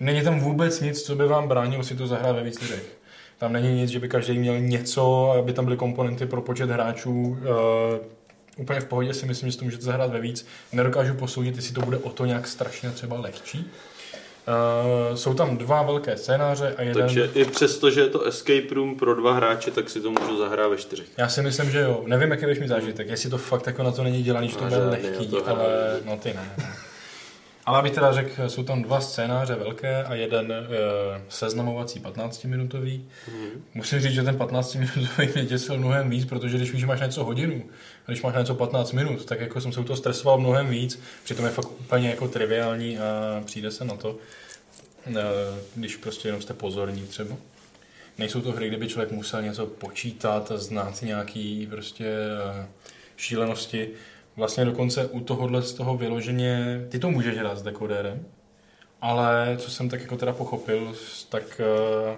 Není 0.00 0.22
tam 0.22 0.40
vůbec 0.40 0.80
nic, 0.80 1.02
co 1.02 1.14
by 1.14 1.26
vám 1.26 1.48
bránilo 1.48 1.84
si 1.84 1.96
to 1.96 2.06
zahrát 2.06 2.36
ve 2.36 2.42
víc 2.42 2.60
lidech. 2.60 2.98
Tam 3.38 3.52
není 3.52 3.80
nic, 3.80 3.90
že 3.90 3.98
by 3.98 4.08
každý 4.08 4.38
měl 4.38 4.60
něco, 4.60 5.30
aby 5.30 5.52
tam 5.52 5.64
byly 5.64 5.76
komponenty 5.76 6.26
pro 6.26 6.42
počet 6.42 6.70
hráčů. 6.70 7.12
Uh, 7.12 7.36
úplně 8.56 8.80
v 8.80 8.84
pohodě 8.84 9.14
si 9.14 9.26
myslím, 9.26 9.50
že 9.50 9.58
to 9.58 9.64
můžete 9.64 9.82
zahrát 9.82 10.12
ve 10.12 10.20
víc. 10.20 10.46
Nedokážu 10.72 11.14
posoudit, 11.14 11.56
jestli 11.56 11.74
to 11.74 11.80
bude 11.80 11.98
o 11.98 12.10
to 12.10 12.24
nějak 12.24 12.46
strašně 12.46 12.90
třeba 12.90 13.20
lehčí. 13.20 13.70
Uh, 14.48 15.16
jsou 15.16 15.34
tam 15.34 15.56
dva 15.56 15.82
velké 15.82 16.16
scénáře 16.16 16.74
a 16.76 16.82
jeden... 16.82 17.02
Takže 17.02 17.30
i 17.34 17.44
přesto, 17.44 17.90
že 17.90 18.00
je 18.00 18.08
to 18.08 18.22
escape 18.22 18.74
room 18.74 18.96
pro 18.96 19.14
dva 19.14 19.34
hráče, 19.34 19.70
tak 19.70 19.90
si 19.90 20.00
to 20.00 20.10
můžu 20.10 20.38
zahrát 20.38 20.70
ve 20.70 20.76
čtyřech. 20.76 21.06
Já 21.16 21.28
si 21.28 21.42
myslím, 21.42 21.70
že 21.70 21.80
jo. 21.80 22.02
Nevím, 22.06 22.30
jaký 22.30 22.42
budeš 22.42 22.58
mít 22.58 22.68
zážitek. 22.68 23.08
Jestli 23.08 23.30
to 23.30 23.38
fakt 23.38 23.66
jako 23.66 23.82
na 23.82 23.92
to 23.92 24.02
není 24.02 24.22
dělaný, 24.22 24.48
že 24.48 24.56
to 24.56 24.64
bude 24.64 24.78
lehký, 24.78 25.26
to 25.26 25.48
ale 25.48 25.64
hraju. 25.64 26.02
no 26.04 26.16
ty 26.16 26.34
ne. 26.34 26.50
Ale 27.66 27.78
abych 27.78 27.92
teda 27.92 28.12
řekl, 28.12 28.48
jsou 28.48 28.62
tam 28.62 28.82
dva 28.82 29.00
scénáře 29.00 29.54
velké 29.54 30.04
a 30.04 30.14
jeden 30.14 30.52
e, 30.52 30.66
seznamovací 31.28 32.00
15-minutový. 32.00 33.02
Mhm. 33.28 33.64
Musím 33.74 34.00
říct, 34.00 34.12
že 34.12 34.22
ten 34.22 34.36
15-minutový 34.36 35.32
mě 35.34 35.44
děsil 35.44 35.78
mnohem 35.78 36.10
víc, 36.10 36.24
protože 36.24 36.56
když 36.56 36.72
víš, 36.72 36.80
že 36.80 36.86
máš 36.86 37.00
něco 37.00 37.24
hodinu, 37.24 37.62
když 38.06 38.22
máš 38.22 38.34
něco 38.36 38.54
15 38.54 38.92
minut, 38.92 39.24
tak 39.24 39.40
jako 39.40 39.60
jsem 39.60 39.72
se 39.72 39.80
u 39.80 39.84
toho 39.84 39.96
stresoval 39.96 40.38
mnohem 40.38 40.68
víc, 40.68 41.00
přitom 41.24 41.44
je 41.44 41.50
fakt 41.50 41.70
úplně 41.80 42.10
jako 42.10 42.28
triviální 42.28 42.98
a 42.98 43.42
přijde 43.44 43.70
se 43.70 43.84
na 43.84 43.96
to, 43.96 44.16
e, 45.06 45.22
když 45.74 45.96
prostě 45.96 46.28
jenom 46.28 46.42
jste 46.42 46.54
pozorní 46.54 47.06
třeba. 47.06 47.36
Nejsou 48.18 48.40
to 48.40 48.52
hry, 48.52 48.68
kde 48.68 48.76
by 48.76 48.88
člověk 48.88 49.10
musel 49.10 49.42
něco 49.42 49.66
počítat 49.66 50.52
znát 50.54 51.02
nějaký 51.02 51.66
prostě 51.66 52.06
eh, 52.06 52.66
šílenosti. 53.16 53.90
Vlastně 54.36 54.64
dokonce 54.64 55.06
u 55.06 55.20
tohohle 55.20 55.62
z 55.62 55.72
toho 55.72 55.96
vyloženě, 55.96 56.86
ty 56.88 56.98
to 56.98 57.10
můžeš 57.10 57.36
hrát 57.38 57.58
s 57.58 57.62
dekodérem, 57.62 58.26
ale 59.00 59.56
co 59.58 59.70
jsem 59.70 59.88
tak 59.88 60.00
jako 60.00 60.16
teda 60.16 60.32
pochopil, 60.32 60.94
tak 61.28 61.60
eh, 61.60 62.16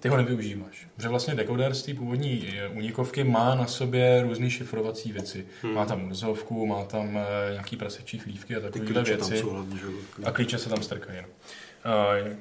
ty 0.00 0.08
ho 0.08 0.16
nevyužíváš. 0.16 0.86
Protože 0.96 1.08
vlastně 1.08 1.34
dekoder 1.34 1.74
z 1.74 1.82
té 1.82 1.94
původní 1.94 2.48
eh, 2.58 2.68
unikovky 2.68 3.24
má 3.24 3.54
na 3.54 3.66
sobě 3.66 4.22
různé 4.22 4.50
šifrovací 4.50 5.12
věci. 5.12 5.46
Hmm. 5.62 5.74
Má 5.74 5.84
tam 5.86 6.04
urzovku, 6.06 6.66
má 6.66 6.84
tam 6.84 7.16
eh, 7.18 7.52
nějaký 7.52 7.76
prasečí 7.76 8.18
chlívky 8.18 8.56
a 8.56 8.60
Ty 8.60 8.64
takovéhle 8.66 8.94
klíče 9.02 9.16
tam 9.16 9.28
věci. 9.28 9.42
jsou 9.42 9.50
hlavně, 9.50 9.76
že? 9.76 9.86
A 10.24 10.30
klíče 10.30 10.58
se 10.58 10.68
tam 10.68 10.82
strkají. 10.82 11.18
No. 11.22 11.28
Uh, 12.24 12.32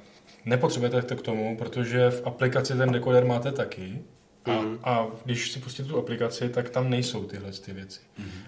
nepotřebujete 0.46 1.02
to 1.02 1.16
k 1.16 1.22
tomu, 1.22 1.58
protože 1.58 2.10
v 2.10 2.22
aplikaci 2.28 2.74
ten 2.76 2.92
dekoder 2.92 3.26
máte 3.26 3.52
taky. 3.52 4.00
A, 4.46 4.52
Mhm. 4.52 4.80
a 4.84 5.08
když 5.26 5.52
si 5.52 5.60
pustíte 5.60 5.90
tu 5.90 5.98
aplikaci, 5.98 6.50
tak 6.50 6.70
tam 6.70 6.90
nejsou 6.90 7.24
tyhle 7.26 7.52
ty 7.52 7.74
věci. 7.74 8.00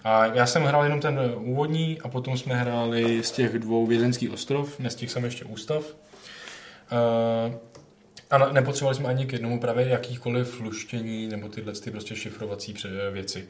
A 0.04 0.26
já 0.26 0.46
jsem 0.46 0.64
hrál 0.64 0.84
jenom 0.84 1.00
ten 1.00 1.20
úvodní 1.38 2.02
a 2.02 2.10
potom 2.10 2.38
jsme 2.38 2.56
hráli 2.56 3.24
z 3.24 3.32
těch 3.32 3.60
dvou 3.60 3.86
vězenský 3.86 4.30
ostrov, 4.30 4.80
nestihl 4.80 5.12
jsem 5.12 5.24
ještě 5.26 5.46
ústav. 5.46 5.84
Uh, 6.92 7.56
a 8.30 8.52
nepotřebovali 8.52 8.96
jsme 8.96 9.10
ani 9.10 9.26
k 9.26 9.34
jednomu 9.34 9.60
právě 9.60 9.88
jakýkoliv 9.88 10.60
luštění 10.60 11.28
nebo 11.28 11.50
tyhle 11.50 11.74
ty 11.74 11.92
prostě 11.92 12.16
šifrovací 12.16 12.74
věci. 13.12 13.48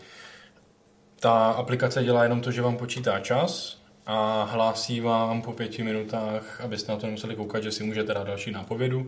Ta 1.20 1.52
aplikace 1.52 2.04
dělá 2.04 2.24
jenom 2.24 2.42
to, 2.42 2.52
že 2.52 2.62
vám 2.62 2.78
počítá 2.78 3.20
čas 3.20 3.82
a 4.06 4.44
hlásí 4.44 5.02
vám 5.02 5.42
po 5.42 5.54
pěti 5.54 5.84
minutách, 5.84 6.62
abyste 6.62 6.92
na 6.92 6.98
to 6.98 7.06
nemuseli 7.06 7.36
koukat, 7.36 7.64
že 7.64 7.72
si 7.72 7.84
můžete 7.84 8.14
dát 8.14 8.28
další 8.28 8.52
nápovědu. 8.52 9.08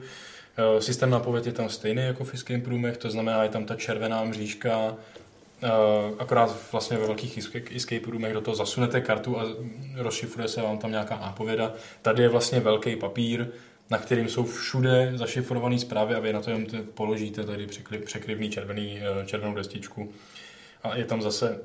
Eh, 0.58 0.82
Systém 0.82 1.10
nápověd 1.10 1.46
je 1.46 1.54
tam 1.54 1.70
stejný 1.70 2.02
jako 2.02 2.24
v 2.24 2.34
Escape 2.34 2.70
Roomech, 2.70 2.98
to 2.98 3.10
znamená, 3.10 3.44
je 3.44 3.50
tam 3.50 3.66
ta 3.66 3.76
červená 3.76 4.24
mřížka, 4.24 4.96
eh, 5.64 5.68
akorát 6.20 6.72
vlastně 6.72 6.98
ve 6.98 7.06
velkých 7.06 7.38
Escape 7.76 8.12
Roomech 8.12 8.34
do 8.34 8.42
toho 8.42 8.56
zasunete 8.56 9.02
kartu 9.02 9.40
a 9.40 9.44
rozšifruje 9.96 10.48
se 10.48 10.62
vám 10.62 10.78
tam 10.78 10.92
nějaká 10.92 11.16
nápověda. 11.16 11.74
Tady 12.02 12.24
je 12.24 12.30
vlastně 12.30 12.60
velký 12.60 12.96
papír, 12.96 13.48
na 13.92 13.98
kterým 13.98 14.30
jsou 14.30 14.44
všude 14.44 15.12
zašifrované 15.16 15.80
zprávy 15.80 16.16
a 16.16 16.20
vy 16.20 16.34
na 16.34 16.42
to 16.42 16.50
jenom 16.50 16.68
položíte 16.94 17.44
tady 17.44 17.68
překry- 17.68 18.00
překryvný 18.00 18.50
červený, 18.50 19.00
eh, 19.00 19.26
červenou 19.26 19.56
destičku. 19.56 20.12
A 20.84 20.96
je 20.96 21.06
tam 21.06 21.22
zase 21.22 21.60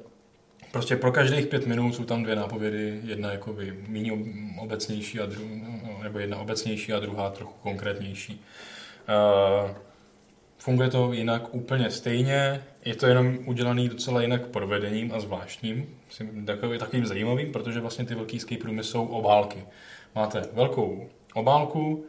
Prostě 0.72 0.96
pro 0.96 1.12
každých 1.12 1.46
pět 1.46 1.66
minut 1.66 1.94
jsou 1.94 2.04
tam 2.04 2.22
dvě 2.22 2.36
nápovědy, 2.36 3.00
jedna 3.04 3.32
jakoby 3.32 3.74
méně 3.88 4.12
ob- 4.12 4.26
obecnější, 4.58 5.20
a 5.20 5.26
dru, 5.26 5.42
nebo 6.02 6.18
jedna 6.18 6.38
obecnější 6.38 6.92
a 6.92 7.00
druhá 7.00 7.30
trochu 7.30 7.54
konkrétnější. 7.62 8.40
Uh, 9.64 9.70
funguje 10.58 10.90
to 10.90 11.12
jinak 11.12 11.54
úplně 11.54 11.90
stejně, 11.90 12.64
je 12.84 12.94
to 12.94 13.06
jenom 13.06 13.38
udělaný 13.46 13.88
docela 13.88 14.22
jinak 14.22 14.46
provedením 14.46 15.12
a 15.14 15.20
zvláštním, 15.20 15.86
Myslím, 16.06 16.46
takový, 16.46 16.78
takovým 16.78 17.06
zajímavým, 17.06 17.52
protože 17.52 17.80
vlastně 17.80 18.04
ty 18.04 18.14
velký 18.14 18.36
escape 18.36 18.82
jsou 18.82 19.06
obálky. 19.06 19.64
Máte 20.14 20.42
velkou 20.52 21.08
obálku, 21.34 22.04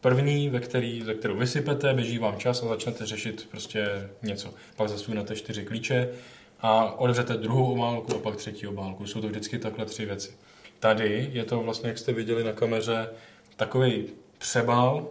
první, 0.00 0.48
ve 0.48 0.60
který, 0.60 1.02
ze 1.02 1.14
kterou 1.14 1.36
vysypete, 1.36 1.94
běží 1.94 2.18
vám 2.18 2.38
čas 2.38 2.62
a 2.62 2.66
začnete 2.66 3.06
řešit 3.06 3.46
prostě 3.50 4.08
něco. 4.22 4.54
Pak 4.76 4.88
zasunete 4.88 5.36
čtyři 5.36 5.64
klíče 5.64 6.08
a 6.60 6.98
otevřete 7.00 7.34
druhou 7.34 7.72
obálku 7.72 8.14
a 8.14 8.18
pak 8.18 8.36
třetí 8.36 8.66
obálku. 8.66 9.06
Jsou 9.06 9.20
to 9.20 9.28
vždycky 9.28 9.58
takhle 9.58 9.84
tři 9.84 10.06
věci. 10.06 10.30
Tady 10.80 11.30
je 11.32 11.44
to 11.44 11.60
vlastně, 11.60 11.88
jak 11.88 11.98
jste 11.98 12.12
viděli 12.12 12.44
na 12.44 12.52
kameře, 12.52 13.08
takový 13.56 14.04
přebal, 14.38 15.06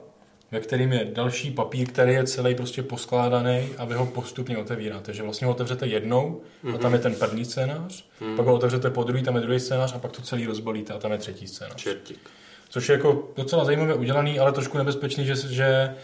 ve 0.51 0.59
kterým 0.59 0.93
je 0.93 1.05
další 1.13 1.51
papír, 1.51 1.87
který 1.87 2.13
je 2.13 2.23
celý 2.23 2.55
prostě 2.55 2.83
poskládaný 2.83 3.69
a 3.77 3.85
vy 3.85 3.95
ho 3.95 4.05
postupně 4.05 4.57
otevíráte. 4.57 5.13
Že 5.13 5.23
vlastně 5.23 5.47
ho 5.47 5.53
otevřete 5.53 5.87
jednou 5.87 6.41
a 6.75 6.77
tam 6.77 6.93
je 6.93 6.99
ten 6.99 7.15
první 7.15 7.45
scénář, 7.45 8.05
pak 8.35 8.45
ho 8.45 8.55
otevřete 8.55 8.89
po 8.89 9.03
druhý, 9.03 9.23
tam 9.23 9.35
je 9.35 9.41
druhý 9.41 9.59
scénář 9.59 9.95
a 9.95 9.99
pak 9.99 10.11
to 10.11 10.21
celý 10.21 10.45
rozbalíte 10.45 10.93
a 10.93 10.97
tam 10.97 11.11
je 11.11 11.17
třetí 11.17 11.47
scénář. 11.47 11.75
Čertík. 11.75 12.29
Což 12.69 12.89
je 12.89 12.93
jako 12.93 13.23
docela 13.37 13.65
zajímavě 13.65 13.95
udělaný, 13.95 14.39
ale 14.39 14.51
trošku 14.51 14.77
nebezpečný, 14.77 15.25
že, 15.25 15.35
že 15.35 15.95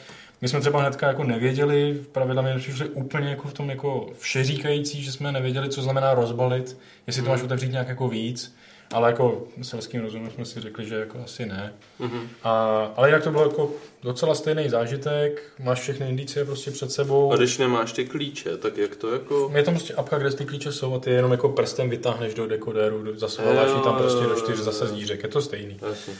my 0.41 0.49
jsme 0.49 0.61
třeba 0.61 0.81
hnedka 0.81 1.07
jako 1.07 1.23
nevěděli, 1.23 1.93
v 1.93 2.07
pravidla 2.07 2.41
mi 2.41 2.59
přišli 2.59 2.89
úplně 2.89 3.29
jako 3.29 3.47
v 3.47 3.53
tom 3.53 3.69
jako 3.69 4.09
všeříkající, 4.19 5.03
že 5.03 5.11
jsme 5.11 5.31
nevěděli, 5.31 5.69
co 5.69 5.81
znamená 5.81 6.13
rozbalit, 6.13 6.77
jestli 7.07 7.21
to 7.21 7.29
máš 7.29 7.43
otevřít 7.43 7.71
nějak 7.71 7.87
jako 7.87 8.07
víc, 8.07 8.55
ale 8.93 9.09
jako 9.09 9.43
selským 9.61 10.01
rozumem 10.01 10.31
jsme 10.31 10.45
si 10.45 10.61
řekli, 10.61 10.85
že 10.85 10.95
jako 10.95 11.19
asi 11.23 11.45
ne. 11.45 11.73
Mhm. 11.99 12.29
A, 12.43 12.51
ale 12.95 13.07
jinak 13.07 13.23
to 13.23 13.31
bylo 13.31 13.43
jako 13.43 13.71
docela 14.03 14.35
stejný 14.35 14.69
zážitek, 14.69 15.51
máš 15.59 15.79
všechny 15.79 16.09
indicie 16.09 16.45
prostě 16.45 16.71
před 16.71 16.91
sebou. 16.91 17.33
A 17.33 17.35
když 17.35 17.57
nemáš 17.57 17.93
ty 17.93 18.05
klíče, 18.05 18.57
tak 18.57 18.77
jak 18.77 18.95
to 18.95 19.11
jako... 19.13 19.51
Je 19.55 19.63
tam 19.63 19.73
prostě 19.73 19.93
apka, 19.93 20.17
kde 20.17 20.31
ty 20.31 20.45
klíče 20.45 20.71
jsou 20.71 20.95
a 20.95 20.99
ty 20.99 21.09
jenom 21.09 21.31
jako 21.31 21.49
prstem 21.49 21.89
vytáhneš 21.89 22.33
do 22.33 22.47
dekoderu, 22.47 23.19
zasuváváš 23.19 23.69
ji 23.75 23.81
tam 23.83 23.95
prostě 23.95 24.25
do 24.25 24.35
čtyř 24.35 24.57
zase 24.57 24.87
zdířek, 24.87 25.23
je 25.23 25.29
to 25.29 25.41
stejný. 25.41 25.77
Jasně. 25.89 26.13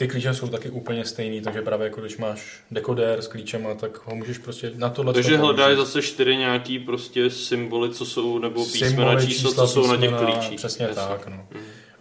Ty 0.00 0.08
klíče 0.08 0.34
jsou 0.34 0.48
taky 0.48 0.70
úplně 0.70 1.04
stejný, 1.04 1.40
takže 1.40 1.62
právě 1.62 1.84
jako 1.84 2.00
když 2.00 2.16
máš 2.16 2.60
dekodér 2.70 3.22
s 3.22 3.28
klíčema, 3.28 3.74
tak 3.74 4.06
ho 4.06 4.14
můžeš 4.16 4.38
prostě 4.38 4.72
na 4.74 4.90
tohle 4.90 5.12
Takže 5.12 5.36
hledáš 5.36 5.76
zase 5.76 6.02
čtyři 6.02 6.36
nějaký 6.36 6.78
prostě 6.78 7.30
symboly, 7.30 7.90
co 7.90 8.06
jsou, 8.06 8.38
nebo 8.38 8.64
písmena, 8.64 9.20
čísla, 9.20 9.50
co 9.50 9.66
jsou 9.66 9.86
na 9.86 9.96
těch 9.96 10.10
klíčích. 10.12 10.56
Přesně 10.56 10.86
Jasně. 10.86 11.02
tak, 11.02 11.26
no. 11.26 11.46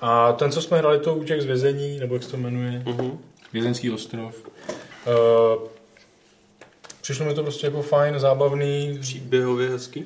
A 0.02 0.34
ten, 0.34 0.52
co 0.52 0.62
jsme 0.62 0.78
hrali, 0.78 1.00
to 1.00 1.16
u 1.16 1.24
těch 1.24 1.42
z 1.42 1.46
vězení, 1.46 2.00
nebo 2.00 2.16
jak 2.16 2.24
se 2.24 2.32
to 2.32 2.38
jmenuje, 2.38 2.84
Mhm. 2.86 3.20
Vězenský 3.54 3.92
ostrov. 3.92 4.44
Uh, 5.08 5.68
přišlo 7.02 7.26
mi 7.26 7.34
to 7.34 7.44
prostě 7.44 7.68
jako 7.68 7.82
fajn, 7.82 8.20
zábavný. 8.20 8.98
Příběhově 9.02 9.70
hezký? 9.70 10.06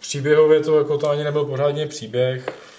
Příběhově 0.00 0.60
to 0.60 0.78
jako 0.78 0.98
to 0.98 1.10
ani 1.10 1.24
nebyl 1.24 1.44
pořádně 1.44 1.86
příběh. 1.86 2.69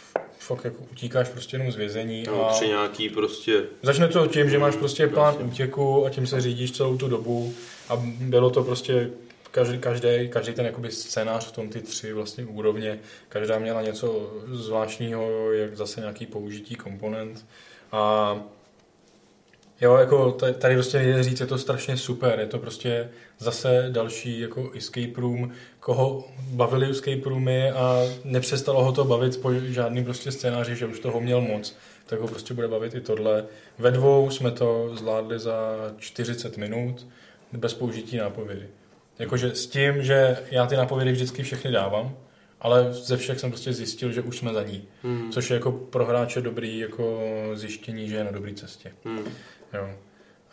Fakt 0.55 0.65
jako 0.65 0.83
utíkáš 0.91 1.29
prostě 1.29 1.55
jenom 1.55 1.71
z 1.71 1.75
vězení. 1.75 2.23
No, 2.27 2.49
a 2.49 2.53
tři 2.53 2.67
nějaký 2.67 3.09
prostě... 3.09 3.63
Začne 3.81 4.07
to 4.07 4.27
tím, 4.27 4.49
že 4.49 4.57
máš 4.57 4.75
prostě 4.75 5.07
plán 5.07 5.35
útěku 5.43 6.05
a 6.05 6.09
tím 6.09 6.27
se 6.27 6.41
řídíš 6.41 6.71
celou 6.71 6.97
tu 6.97 7.07
dobu 7.07 7.53
a 7.89 7.95
bylo 8.19 8.49
to 8.49 8.63
prostě 8.63 9.09
každý, 9.51 9.79
každý, 9.79 10.29
každý 10.29 10.53
ten 10.53 10.65
jakoby 10.65 10.91
scénář 10.91 11.47
v 11.47 11.51
tom 11.51 11.69
ty 11.69 11.81
tři 11.81 12.13
vlastně 12.13 12.45
úrovně, 12.45 12.99
každá 13.29 13.59
měla 13.59 13.81
něco 13.81 14.33
zvláštního, 14.51 15.51
jak 15.51 15.75
zase 15.75 15.99
nějaký 15.99 16.25
použití 16.25 16.75
komponent 16.75 17.45
a 17.91 18.35
Jo, 19.81 19.95
jako 19.95 20.31
tady, 20.31 20.75
prostě 20.75 20.97
je 20.97 21.23
říct, 21.23 21.39
je 21.39 21.45
to 21.45 21.57
strašně 21.57 21.97
super, 21.97 22.39
je 22.39 22.45
to 22.45 22.59
prostě 22.59 23.09
zase 23.39 23.87
další 23.91 24.39
jako 24.39 24.71
escape 24.77 25.21
room, 25.21 25.51
koho 25.79 26.27
bavili 26.37 26.89
escape 26.89 27.29
roomy 27.29 27.71
a 27.71 28.03
nepřestalo 28.23 28.83
ho 28.83 28.91
to 28.91 29.05
bavit 29.05 29.41
po 29.41 29.53
žádným 29.53 30.03
prostě 30.03 30.31
scénáři, 30.31 30.75
že 30.75 30.85
už 30.85 30.99
toho 30.99 31.21
měl 31.21 31.41
moc, 31.41 31.75
tak 32.05 32.19
ho 32.19 32.27
prostě 32.27 32.53
bude 32.53 32.67
bavit 32.67 32.95
i 32.95 33.01
tohle. 33.01 33.45
Ve 33.77 33.91
dvou 33.91 34.29
jsme 34.29 34.51
to 34.51 34.91
zvládli 34.95 35.39
za 35.39 35.75
40 35.97 36.57
minut 36.57 37.07
bez 37.51 37.73
použití 37.73 38.17
nápovědy. 38.17 38.67
Jakože 39.19 39.55
s 39.55 39.67
tím, 39.67 40.03
že 40.03 40.37
já 40.51 40.65
ty 40.65 40.75
nápovědy 40.75 41.11
vždycky 41.11 41.43
všechny 41.43 41.71
dávám 41.71 42.15
ale 42.61 42.93
ze 42.93 43.17
všech 43.17 43.39
jsem 43.39 43.51
prostě 43.51 43.73
zjistil, 43.73 44.11
že 44.11 44.21
už 44.21 44.37
jsme 44.37 44.53
za 44.53 44.63
ní. 44.63 44.87
Hmm. 45.03 45.31
Což 45.31 45.49
je 45.49 45.53
jako 45.53 45.71
pro 45.71 46.05
hráče 46.05 46.41
dobrý 46.41 46.79
jako 46.79 47.21
zjištění, 47.53 48.09
že 48.09 48.15
je 48.15 48.23
na 48.23 48.31
dobré 48.31 48.53
cestě. 48.53 48.91
Hmm. 49.05 49.23
Jo. 49.73 49.89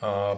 A 0.00 0.36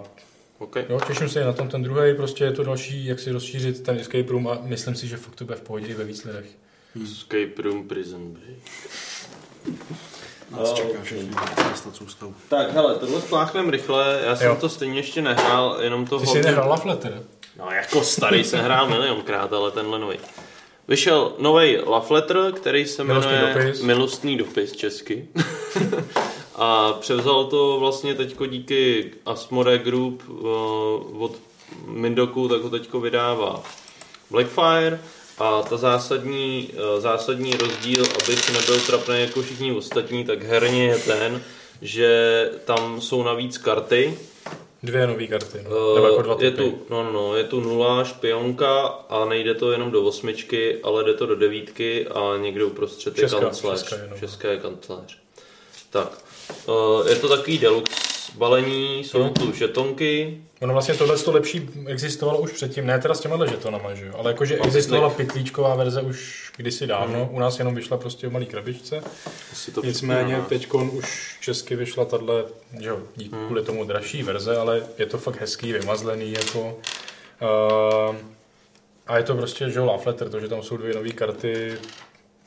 Okay. 0.59 0.85
jo, 0.89 1.01
těším 1.07 1.29
se 1.29 1.41
i 1.41 1.45
na 1.45 1.53
tom 1.53 1.69
ten 1.69 1.83
druhý, 1.83 2.15
prostě 2.15 2.45
je 2.45 2.53
to 2.53 2.65
další, 2.65 3.07
jak 3.07 3.21
si 3.21 3.31
rozšířit 3.33 3.83
ten 3.83 3.99
escape 3.99 4.25
room 4.33 4.49
a 4.49 4.59
myslím 4.63 4.95
si, 4.95 5.07
že 5.09 5.17
fakt 5.17 5.35
to 5.35 5.45
bude 5.45 5.57
v 5.57 5.61
pohodě 5.61 5.87
i 5.87 5.95
ve 5.95 6.05
víc 6.05 6.25
lidech. 6.25 6.45
Escape 7.05 7.63
Room 7.63 7.89
Prison 7.89 8.33
Break. 8.33 8.59
Nás 10.51 10.73
čeká 10.73 11.03
všechny 11.03 11.29
soustavu. 11.93 12.35
Tak, 12.49 12.73
hele, 12.73 12.97
tohle 12.97 13.21
spláchneme 13.21 13.71
rychle, 13.71 14.21
já 14.25 14.37
jsem 14.37 14.47
Jo. 14.47 14.57
to 14.61 14.69
stejně 14.69 14.99
ještě 14.99 15.23
nehrál, 15.23 15.77
jenom 15.81 16.07
to 16.07 16.19
Ty 16.21 16.27
jsi 16.27 16.31
hodně- 16.33 16.43
nehrál 16.43 16.69
Love? 16.87 17.21
No 17.59 17.71
jako 17.71 18.03
starý 18.03 18.45
jsem 18.45 18.61
hrál 18.61 18.89
milionkrát, 18.89 19.53
ale 19.53 19.71
tenhle 19.71 19.99
nový. 19.99 20.17
Vyšel 20.89 21.33
nový 21.39 21.77
Love 21.79 22.07
Letter, 22.15 22.53
který 22.53 22.87
se 22.87 23.05
Milostný 23.05 23.33
jmenuje 23.33 23.55
dopis. 23.55 23.83
Milostný 23.83 24.37
dopis 24.37 24.73
česky. 24.73 25.29
a 26.55 26.93
převzal 26.93 27.45
to 27.45 27.77
vlastně 27.81 28.15
teďko 28.15 28.47
díky 28.47 29.13
Asmode 29.27 29.79
Group 29.79 30.23
uh, 30.29 31.23
od 31.23 31.33
Mindoku, 31.87 32.49
tak 32.49 32.63
ho 32.63 32.71
teďko 32.71 33.01
vydává 33.01 33.63
Blackfire. 34.31 35.01
A 35.39 35.63
ta 35.63 35.77
zásadní, 35.77 36.71
uh, 36.73 37.01
zásadní 37.01 37.53
rozdíl, 37.53 38.05
abych 38.05 38.53
nebyl 38.53 38.81
trapný 38.81 39.21
jako 39.21 39.43
všichni 39.43 39.73
ostatní, 39.73 40.25
tak 40.25 40.43
herně 40.43 40.87
je 40.87 40.99
ten, 40.99 41.43
že 41.83 42.51
tam 42.65 43.01
jsou 43.01 43.23
navíc 43.23 43.59
karty, 43.59 44.19
Dvě 44.83 45.07
nové 45.07 45.27
karty, 45.27 45.59
no. 45.63 45.71
Uh, 45.71 45.95
nebo 45.95 46.07
jako 46.07 46.23
dva 46.23 46.37
je 46.41 46.51
tu, 46.51 46.79
no, 46.91 47.13
no, 47.13 47.37
je 47.37 47.45
tu 47.45 47.61
nula, 47.61 48.05
špionka 48.05 48.83
a 48.87 49.25
nejde 49.25 49.55
to 49.55 49.73
jenom 49.73 49.91
do 49.91 50.03
osmičky, 50.03 50.83
ale 50.83 51.05
jde 51.05 51.15
to 51.15 51.27
do 51.27 51.37
devítky 51.37 52.07
a 52.07 52.37
někde 52.37 52.65
uprostřed 52.65 53.19
je 53.19 53.29
kancléř. 53.29 53.79
šestka 53.79 53.97
jenom. 53.97 54.19
Šestka 54.19 54.51
je 54.51 54.59
kancléř. 54.59 55.19
Tak, 55.91 56.19
je 57.09 57.17
to 57.17 57.29
takový 57.29 57.59
deluxe 57.59 58.33
balení, 58.39 59.05
jsou 59.05 59.29
tu 59.29 59.53
žetonky, 59.53 60.39
Ono 60.61 60.73
vlastně 60.73 60.95
tohle 60.95 61.19
to 61.19 61.33
lepší 61.33 61.69
existovalo 61.87 62.39
už 62.39 62.53
předtím, 62.53 62.87
ne 62.87 62.99
teda 62.99 63.15
s 63.15 63.21
těma 63.21 63.47
žetonama, 63.47 63.95
že 63.95 64.07
jo, 64.07 64.13
ale 64.19 64.31
jakože 64.31 64.59
existovala 64.59 65.11
pitlíčková 65.11 65.75
verze 65.75 66.03
už 66.03 66.51
kdysi 66.57 66.87
dávno, 66.87 67.19
Mhm. 67.19 67.29
u 67.35 67.39
nás 67.41 67.59
jenom 67.59 67.75
vyšla 67.75 67.97
prostě 67.97 68.29
v 68.29 68.33
malý 68.33 68.47
krabičce, 68.47 69.03
to 69.75 69.83
nicméně 69.85 70.23
připomíná. 70.25 70.47
teď 70.49 70.69
už 70.93 71.37
česky 71.41 71.77
vyšla 71.77 72.05
tahle, 72.05 72.45
že 72.81 72.89
jo, 72.89 72.99
díky 73.17 73.35
Mhm. 73.37 73.47
kvůli 73.47 73.63
tomu 73.65 73.85
dražší 73.85 74.23
verze, 74.23 74.57
ale 74.57 74.83
je 74.99 75.07
to 75.07 75.19
fakt 75.19 75.41
hezký, 75.41 75.73
vymazlený, 75.73 76.33
jako 76.33 76.61
uh, 78.11 78.17
a 79.07 79.17
je 79.17 79.23
to 79.23 79.35
prostě, 79.35 79.71
že 79.71 79.79
jo, 79.79 79.85
Love 79.85 80.03
Letter, 80.07 80.29
to, 80.29 80.41
že 80.41 80.49
tam 80.49 80.63
jsou 80.63 80.77
dvě 80.77 80.95
nové 80.95 81.11
karty, 81.11 81.79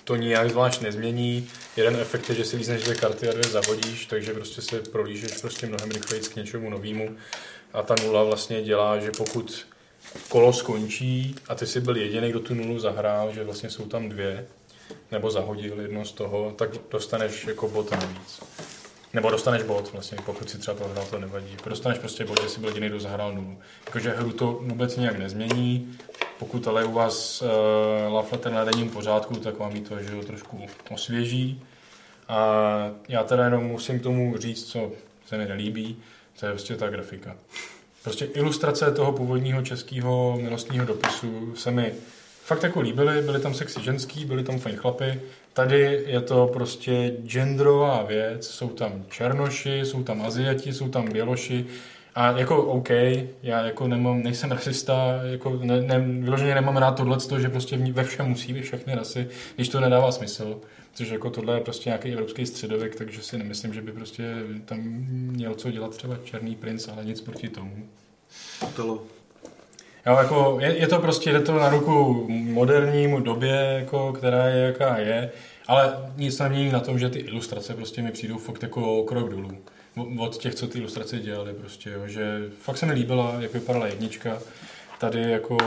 to 0.04 0.16
nijak 0.16 0.50
zvlášť 0.50 0.82
nezmění. 0.82 1.50
Jeden 1.78 1.96
efekt 1.96 2.30
je, 2.30 2.36
že 2.36 2.46
si 2.46 2.58
lízneš 2.58 2.84
dvě 2.84 2.96
karty 2.96 3.30
a 3.30 3.32
dvě 3.32 3.44
zahodíš, 3.44 4.06
takže 4.06 4.34
prostě 4.34 4.62
se 4.62 4.82
prolížeš 4.82 5.42
prostě 5.42 5.68
mnohem 5.68 5.92
rychleji 5.92 6.24
k 6.24 6.36
něčemu 6.36 6.70
novému. 6.70 7.18
A 7.74 7.84
ta 7.84 7.96
nula 8.04 8.24
vlastně 8.24 8.62
dělá, 8.62 9.00
že 9.00 9.12
pokud 9.12 9.68
kolo 10.30 10.54
skončí 10.54 11.36
a 11.48 11.56
ty 11.56 11.68
jsi 11.68 11.82
byl 11.82 11.98
jediný, 11.98 12.30
kdo 12.30 12.40
tu 12.40 12.54
nulu 12.54 12.80
zahrál, 12.80 13.34
že 13.34 13.44
vlastně 13.44 13.70
jsou 13.70 13.86
tam 13.86 14.10
dvě, 14.10 14.46
nebo 15.12 15.32
zahodil 15.32 15.82
jedno 15.82 16.06
z 16.06 16.12
toho, 16.12 16.54
tak 16.58 16.70
dostaneš 16.92 17.46
jako 17.46 17.70
bod 17.70 17.92
navíc. 17.92 18.42
Nebo 19.14 19.30
dostaneš 19.30 19.64
bod 19.64 19.92
vlastně, 19.94 20.18
pokud 20.26 20.50
si 20.50 20.58
třeba 20.58 20.78
prohrál, 20.78 21.06
to 21.06 21.20
nevadí. 21.20 21.58
Dostaneš 21.66 22.00
prostě 22.00 22.26
bod, 22.26 22.42
že 22.42 22.50
jsi 22.50 22.60
byl 22.60 22.70
jediný, 22.70 22.90
kdo 22.90 23.00
zahrál 23.00 23.34
nulu. 23.34 23.58
Jakože 23.86 24.10
hru 24.10 24.32
to 24.32 24.60
vůbec 24.62 24.98
nějak 24.98 25.18
nezmění. 25.18 25.98
Pokud 26.40 26.68
ale 26.68 26.86
u 26.86 26.92
vás 26.92 27.42
uh, 27.42 27.48
Love 28.14 28.28
Letter 28.32 28.52
na 28.52 28.64
denním 28.64 28.90
pořádku, 28.90 29.36
tak 29.36 29.60
vám 29.60 29.82
to 29.82 30.04
že 30.04 30.16
jo, 30.16 30.24
trošku 30.24 30.62
osvěží. 30.90 31.62
A 32.28 32.92
já 33.08 33.24
teda 33.24 33.46
jenom 33.46 33.64
musím 33.64 34.00
tomu 34.00 34.38
říct, 34.38 34.66
co 34.66 34.92
se 35.26 35.38
mi 35.38 35.46
nelíbí, 35.46 35.98
to 36.40 36.46
je 36.46 36.52
prostě 36.52 36.76
ta 36.76 36.90
grafika. 36.90 37.36
Prostě 38.04 38.26
ilustrace 38.26 38.92
toho 38.92 39.12
původního 39.12 39.62
českého 39.62 40.38
milostního 40.42 40.86
dopisu 40.86 41.56
se 41.56 41.72
mi 41.72 41.94
fakt 42.44 42.64
jako 42.64 42.82
líbily, 42.82 43.22
byly 43.22 43.40
tam 43.40 43.54
sexy 43.54 43.84
ženský, 43.84 44.26
byly 44.26 44.44
tam 44.44 44.60
fajn 44.60 44.76
chlapy. 44.76 45.22
Tady 45.54 46.04
je 46.08 46.22
to 46.22 46.50
prostě 46.54 47.14
genderová 47.26 48.04
věc, 48.04 48.48
jsou 48.48 48.70
tam 48.70 49.06
černoši, 49.10 49.80
jsou 49.84 50.04
tam 50.04 50.22
aziati, 50.22 50.74
jsou 50.74 50.90
tam 50.90 51.12
běloši, 51.12 51.66
a 52.16 52.32
jako 52.32 52.64
OK, 52.64 52.90
já 53.44 53.66
jako 53.66 53.88
nemám, 53.88 54.24
nejsem 54.24 54.52
rasista, 54.52 55.20
jako 55.24 55.60
ne, 55.64 55.82
ne, 55.82 56.00
vyloženě 56.00 56.56
nemám 56.56 56.78
rád 56.78 56.92
tohle, 56.92 57.18
že 57.40 57.50
prostě 57.50 57.78
ve 57.78 58.04
všem 58.04 58.26
musí 58.26 58.54
být 58.54 58.62
všechny 58.62 58.96
rasy, 58.96 59.28
když 59.56 59.70
to 59.70 59.80
nedává 59.80 60.12
smysl. 60.12 60.62
Což 60.94 61.10
jako 61.10 61.30
tohle 61.30 61.58
je 61.58 61.62
prostě 61.62 61.90
nějaký 61.90 62.10
evropský 62.10 62.46
středověk, 62.46 62.96
takže 62.96 63.22
si 63.22 63.38
nemyslím, 63.38 63.74
že 63.74 63.82
by 63.82 63.92
prostě 63.92 64.36
tam 64.66 64.80
měl 64.80 65.56
co 65.56 65.72
dělat 65.72 65.96
třeba 65.98 66.18
Černý 66.24 66.56
princ, 66.56 66.88
ale 66.88 67.06
nic 67.06 67.22
proti 67.22 67.50
tomu. 67.50 67.88
Telo. 68.76 69.04
Jo, 70.06 70.18
jako 70.18 70.58
je, 70.62 70.78
je, 70.78 70.88
to 70.88 71.00
prostě, 71.00 71.32
jde 71.32 71.40
to 71.40 71.60
na 71.60 71.70
ruku 71.70 72.26
modernímu 72.30 73.20
době, 73.20 73.78
jako, 73.80 74.14
která 74.14 74.48
je 74.48 74.62
jaká 74.66 74.98
je, 74.98 75.32
ale 75.68 75.98
nic 76.18 76.40
nemění 76.40 76.72
na 76.72 76.80
tom, 76.80 77.00
že 77.00 77.10
ty 77.10 77.20
ilustrace 77.20 77.74
prostě 77.74 78.02
mi 78.02 78.12
přijdou 78.12 78.38
fakt 78.38 78.64
jako 78.64 79.04
krok 79.04 79.30
dolů. 79.30 79.58
Od 80.20 80.38
těch, 80.38 80.56
co 80.56 80.68
ty 80.68 80.80
ilustrace 80.80 81.20
dělali 81.20 81.54
prostě, 81.54 81.90
jo, 81.90 82.08
že 82.08 82.42
fakt 82.62 82.78
se 82.78 82.86
mi 82.86 82.94
líbila, 82.94 83.36
jak 83.40 83.54
vypadala 83.54 83.88
jednička. 83.88 84.40
Tady 85.04 85.32
jako, 85.32 85.58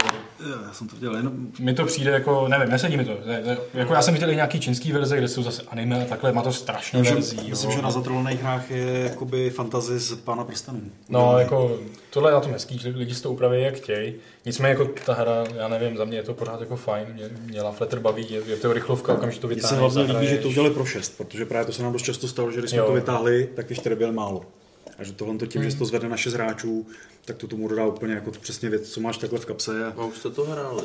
Já 0.66 0.72
jsem 0.72 0.88
to 0.88 0.96
viděl 0.96 1.16
jenom... 1.16 1.32
mi 1.60 1.74
to 1.74 1.84
přijde 1.86 2.10
jako, 2.10 2.48
nevím, 2.48 2.68
nesedí 2.70 2.96
mi 2.96 3.04
to. 3.04 3.12
Ne, 3.26 3.42
ne, 3.46 3.56
jako 3.74 3.94
já 3.94 4.02
jsem 4.02 4.14
viděl 4.14 4.30
i 4.30 4.34
nějaký 4.34 4.60
čínský 4.60 4.92
verze, 4.92 5.16
kde 5.16 5.28
jsou 5.28 5.42
zase 5.42 5.62
anime 5.68 6.02
a 6.02 6.04
takhle, 6.04 6.32
má 6.32 6.42
to 6.42 6.52
strašně 6.52 6.98
Myslím, 6.98 7.14
verzí. 7.16 7.50
myslím, 7.50 7.70
jo. 7.70 7.76
že 7.76 7.82
na 7.82 7.90
zatrovaných 7.90 8.42
hrách 8.42 8.70
je 8.70 9.00
jakoby 9.10 9.50
fantazie 9.50 9.98
z 9.98 10.14
Pána 10.16 10.44
prstenů. 10.44 10.80
No, 11.08 11.20
Udělaný. 11.20 11.40
jako, 11.42 11.78
tohle 12.10 12.30
je 12.30 12.34
na 12.34 12.40
tom 12.40 12.52
hezký, 12.52 12.78
že 12.78 12.88
lidi 12.88 13.14
si 13.14 13.22
to 13.22 13.30
upraví 13.30 13.62
jak 13.62 13.74
chtějí. 13.74 14.14
Nicméně 14.46 14.70
jako 14.70 14.88
ta 15.06 15.14
hra, 15.14 15.44
já 15.56 15.68
nevím, 15.68 15.96
za 15.96 16.04
mě 16.04 16.16
je 16.18 16.22
to 16.22 16.34
pořád 16.34 16.60
jako 16.60 16.76
fajn, 16.76 17.06
mě, 17.14 17.24
mě 17.46 17.62
Love 17.62 17.76
Letter 17.80 17.98
baví, 17.98 18.26
je, 18.30 18.40
je 18.46 18.56
to 18.56 18.72
rychlovka, 18.72 19.12
okamžitě 19.14 19.40
to 19.42 19.48
Mně 19.48 19.62
se 19.62 19.76
hlavně 19.76 20.02
líbí, 20.02 20.26
že 20.26 20.38
to 20.38 20.48
udělali 20.48 20.74
pro 20.74 20.84
šest, 20.84 21.16
protože 21.18 21.44
právě 21.46 21.66
to 21.66 21.72
se 21.72 21.82
nám 21.82 21.92
dost 21.92 22.02
často 22.02 22.28
stalo, 22.28 22.50
že 22.52 22.58
když 22.58 22.70
jsme 22.70 22.78
Jo. 22.78 22.86
to 22.86 22.92
vytáhli, 22.92 23.48
tak 23.56 23.72
čtyři 23.74 23.94
byly 23.94 24.12
málo. 24.12 24.42
A 24.98 25.04
že 25.04 25.12
tohle 25.12 25.38
to 25.38 25.46
tím, 25.46 25.62
že 25.62 25.70
se 25.70 25.78
to 25.78 25.84
zvede 25.84 26.08
na 26.08 26.16
šest 26.16 26.34
hráčů, 26.34 26.86
tak 27.24 27.36
to 27.36 27.46
tomu 27.46 27.68
dodá 27.68 27.86
úplně 27.86 28.14
jako 28.14 28.30
přesně 28.30 28.70
věc, 28.70 28.88
co 28.90 29.00
máš 29.00 29.18
takhle 29.18 29.38
v 29.38 29.46
kapse. 29.46 29.86
A... 29.86 29.92
A 29.96 30.04
už 30.04 30.18
jste 30.18 30.30
to 30.30 30.44
hráli? 30.44 30.82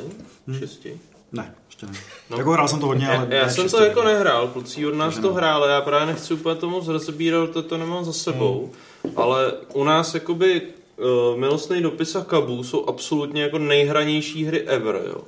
Šesti? 0.60 1.00
Ne, 1.32 1.56
ještě 1.68 1.86
ne. 1.86 1.94
No. 2.30 2.38
Jako 2.38 2.52
hrál 2.52 2.68
jsem 2.68 2.80
to 2.80 2.86
hodně, 2.86 3.08
ale 3.08 3.28
Já, 3.30 3.36
já 3.36 3.46
ne 3.46 3.52
jsem 3.52 3.64
čistě. 3.64 3.78
to 3.78 3.84
jako 3.84 4.04
nehrál, 4.04 4.48
kluci 4.48 4.88
od 4.88 4.96
nás 4.96 5.14
Takže 5.14 5.22
to 5.22 5.30
ne. 5.30 5.36
hráli, 5.36 5.72
já 5.72 5.82
právě 5.82 6.14
nechci 6.14 6.34
úplně 6.34 6.56
to 6.56 6.70
moc 6.70 6.88
rozebírat, 6.88 7.50
to, 7.50 7.64
to 7.64 7.78
nemám 7.78 8.06
za 8.06 8.14
sebou, 8.14 8.72
ale 9.16 9.54
u 9.74 9.84
nás 9.84 10.14
jakoby 10.14 10.62
uh, 10.62 11.40
Milostný 11.40 11.82
dopis 11.82 12.16
a 12.16 12.24
Kabu 12.24 12.64
jsou 12.64 12.86
absolutně 12.86 13.42
jako 13.42 13.58
nejhranější 13.58 14.46
hry 14.46 14.62
ever, 14.62 15.02
jo. 15.08 15.22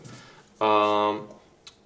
A 0.60 1.10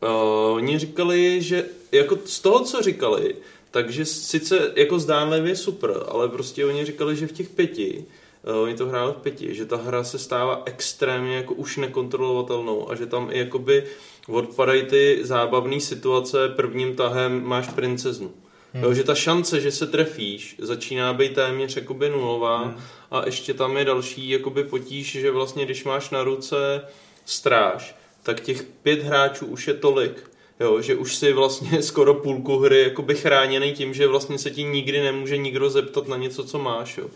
uh, 0.01 0.55
oni 0.55 0.79
říkali, 0.79 1.41
že 1.41 1.65
jako 1.91 2.17
z 2.25 2.39
toho, 2.39 2.59
co 2.59 2.81
říkali, 2.81 3.35
takže 3.77 4.05
sice 4.05 4.71
jako 4.75 4.99
zdánlivě 4.99 5.55
super, 5.55 6.03
ale 6.07 6.29
prostě 6.29 6.65
oni 6.65 6.85
říkali, 6.85 7.15
že 7.15 7.27
v 7.27 7.31
těch 7.31 7.49
pěti, 7.49 8.05
uh, 8.49 8.61
oni 8.61 8.73
to 8.73 8.85
hráli 8.85 9.13
v 9.13 9.21
pěti, 9.21 9.55
že 9.55 9.65
ta 9.65 9.77
hra 9.77 10.03
se 10.03 10.19
stává 10.19 10.61
extrémně 10.65 11.35
jako 11.35 11.53
už 11.53 11.77
nekontrolovatelnou 11.77 12.91
a 12.91 12.95
že 12.95 13.05
tam 13.05 13.29
i 13.31 13.39
jakoby 13.39 13.83
odpadají 14.27 14.83
ty 14.83 15.19
zábavné 15.21 15.79
situace, 15.79 16.49
prvním 16.49 16.95
tahem 16.95 17.43
máš 17.43 17.67
princeznu. 17.67 18.31
Hmm. 18.73 18.83
Jo, 18.83 18.93
že 18.93 19.03
ta 19.03 19.15
šance, 19.15 19.61
že 19.61 19.71
se 19.71 19.87
trefíš, 19.87 20.55
začíná 20.59 21.13
být 21.13 21.35
téměř 21.35 21.75
jakoby 21.75 22.09
nulová 22.09 22.63
hmm. 22.63 22.81
a 23.11 23.25
ještě 23.25 23.53
tam 23.53 23.77
je 23.77 23.85
další 23.85 24.29
jakoby 24.29 24.63
potíž, 24.63 25.11
že 25.11 25.31
vlastně 25.31 25.65
když 25.65 25.83
máš 25.83 26.09
na 26.09 26.23
ruce 26.23 26.81
stráž, 27.25 27.95
tak 28.23 28.39
těch 28.39 28.63
pět 28.63 29.03
hráčů 29.03 29.45
už 29.45 29.67
je 29.67 29.73
tolik, 29.73 30.29
jo, 30.59 30.81
že 30.81 30.95
už 30.95 31.15
si 31.15 31.33
vlastně 31.33 31.81
skoro 31.81 32.13
půlku 32.13 32.59
hry 32.59 32.83
jakoby 32.83 33.15
chráněný 33.15 33.73
tím, 33.73 33.93
že 33.93 34.07
vlastně 34.07 34.37
se 34.37 34.51
ti 34.51 34.63
nikdy 34.63 35.01
nemůže 35.01 35.37
nikdo 35.37 35.69
zeptat 35.69 36.07
na 36.07 36.17
něco, 36.17 36.43
co 36.43 36.59
máš. 36.59 36.97
Jo. 36.97 37.07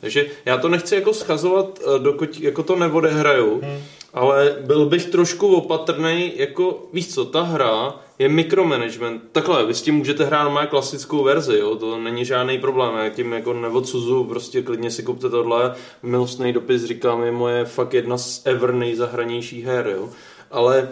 Takže 0.00 0.26
já 0.44 0.58
to 0.58 0.68
nechci 0.68 0.94
jako 0.94 1.14
schazovat, 1.14 1.80
eh, 1.82 1.98
dokud 1.98 2.40
jako 2.40 2.62
to 2.62 2.76
neodehraju, 2.76 3.60
hmm. 3.62 3.82
ale 4.14 4.56
byl 4.60 4.86
bych 4.86 5.06
trošku 5.06 5.54
opatrný, 5.54 6.32
jako 6.36 6.86
víš 6.92 7.14
co, 7.14 7.24
ta 7.24 7.42
hra 7.42 7.94
je 8.18 8.28
mikromanagement. 8.28 9.22
Takhle, 9.32 9.66
vy 9.66 9.74
s 9.74 9.82
tím 9.82 9.94
můžete 9.94 10.24
hrát 10.24 10.42
normálně 10.44 10.68
klasickou 10.68 11.24
verzi, 11.24 11.58
jo? 11.58 11.76
to 11.76 11.98
není 11.98 12.24
žádný 12.24 12.58
problém, 12.58 12.94
já 12.96 13.08
tím 13.08 13.32
jako 13.32 13.52
neodsuzuju, 13.52 14.24
prostě 14.24 14.62
klidně 14.62 14.90
si 14.90 15.02
kupte 15.02 15.30
tohle, 15.30 15.74
milostný 16.02 16.52
dopis 16.52 16.84
říkám, 16.84 17.22
je 17.22 17.32
moje 17.32 17.64
fakt 17.64 17.94
jedna 17.94 18.18
z 18.18 18.42
ever 18.46 18.74
nejzahranějších 18.74 19.64
her, 19.64 19.94
jo? 19.96 20.08
ale 20.50 20.88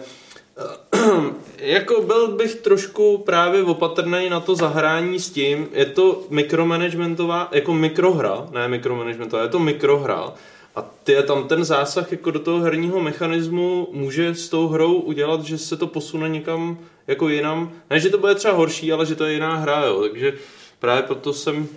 jako 1.57 2.01
byl 2.01 2.27
bych 2.27 2.55
trošku 2.55 3.17
právě 3.17 3.63
opatrný 3.63 4.29
na 4.29 4.39
to 4.39 4.55
zahrání 4.55 5.19
s 5.19 5.29
tím, 5.29 5.67
je 5.71 5.85
to 5.85 6.23
mikromanagementová, 6.29 7.49
jako 7.51 7.73
mikrohra, 7.73 8.47
ne 8.51 8.67
mikromanagementová, 8.67 9.43
je 9.43 9.49
to 9.49 9.59
mikrohra 9.59 10.33
A 10.75 10.81
ty, 11.03 11.15
tam 11.27 11.47
ten 11.47 11.65
zásah 11.65 12.11
jako 12.11 12.31
do 12.31 12.39
toho 12.39 12.59
herního 12.59 12.99
mechanismu 12.99 13.87
může 13.91 14.35
s 14.35 14.49
tou 14.49 14.67
hrou 14.67 14.93
udělat, 14.93 15.43
že 15.43 15.57
se 15.57 15.77
to 15.77 15.87
posune 15.87 16.29
někam 16.29 16.77
jako 17.07 17.29
jinam. 17.29 17.71
Ne, 17.89 17.99
že 17.99 18.09
to 18.09 18.17
bude 18.17 18.35
třeba 18.35 18.53
horší, 18.53 18.91
ale 18.91 19.05
že 19.05 19.15
to 19.15 19.25
je 19.25 19.33
jiná 19.33 19.55
hra, 19.55 19.85
jo. 19.85 20.01
Takže 20.01 20.33
právě 20.79 21.03
proto 21.03 21.33
jsem 21.33 21.67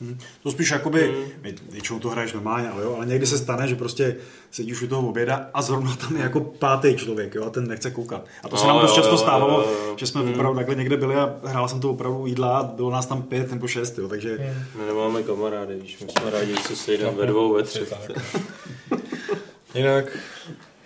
Hmm. 0.00 0.18
To 0.42 0.50
spíš 0.50 0.70
jakoby, 0.70 1.14
hmm. 1.42 1.54
většinou 1.70 1.98
to 1.98 2.08
hraješ 2.08 2.32
normálně, 2.32 2.70
ale, 2.70 2.82
jo, 2.82 2.94
ale 2.96 3.06
někdy 3.06 3.26
se 3.26 3.38
stane, 3.38 3.68
že 3.68 3.76
prostě 3.76 4.16
sedíš 4.50 4.82
u 4.82 4.86
toho 4.86 5.08
oběda 5.08 5.50
a 5.54 5.62
zrovna 5.62 5.96
tam 5.96 6.16
je 6.16 6.22
jako 6.22 6.40
pátý 6.40 6.96
člověk, 6.96 7.34
jo, 7.34 7.44
a 7.44 7.50
ten 7.50 7.68
nechce 7.68 7.90
koukat. 7.90 8.26
A 8.42 8.48
to 8.48 8.56
se 8.56 8.66
nám 8.66 8.80
dost 8.80 8.94
často 8.94 9.18
stávalo, 9.18 9.66
že 9.96 10.06
jsme 10.06 10.20
hmm. 10.20 10.32
opravdu 10.32 10.56
takhle 10.56 10.74
někde 10.74 10.96
byli 10.96 11.14
a 11.14 11.34
hrál 11.44 11.68
jsem 11.68 11.80
to 11.80 11.90
opravdu 11.90 12.26
jídla 12.26 12.58
a 12.58 12.62
bylo 12.62 12.90
nás 12.90 13.06
tam 13.06 13.22
pět 13.22 13.50
nebo 13.50 13.68
šest, 13.68 13.98
jo, 13.98 14.08
takže... 14.08 14.36
Hmm. 14.36 14.64
My 14.80 14.86
nemáme 14.86 15.22
kamarády, 15.22 15.78
když 15.78 15.98
my 15.98 16.08
jsme 16.10 16.30
rádi, 16.30 16.54
že 16.56 16.62
se 16.62 16.76
sejdeme 16.76 17.16
ve 17.16 17.26
dvou, 17.26 17.54
ve 17.54 17.62
třech. 17.62 17.92
Jinak 19.74 20.04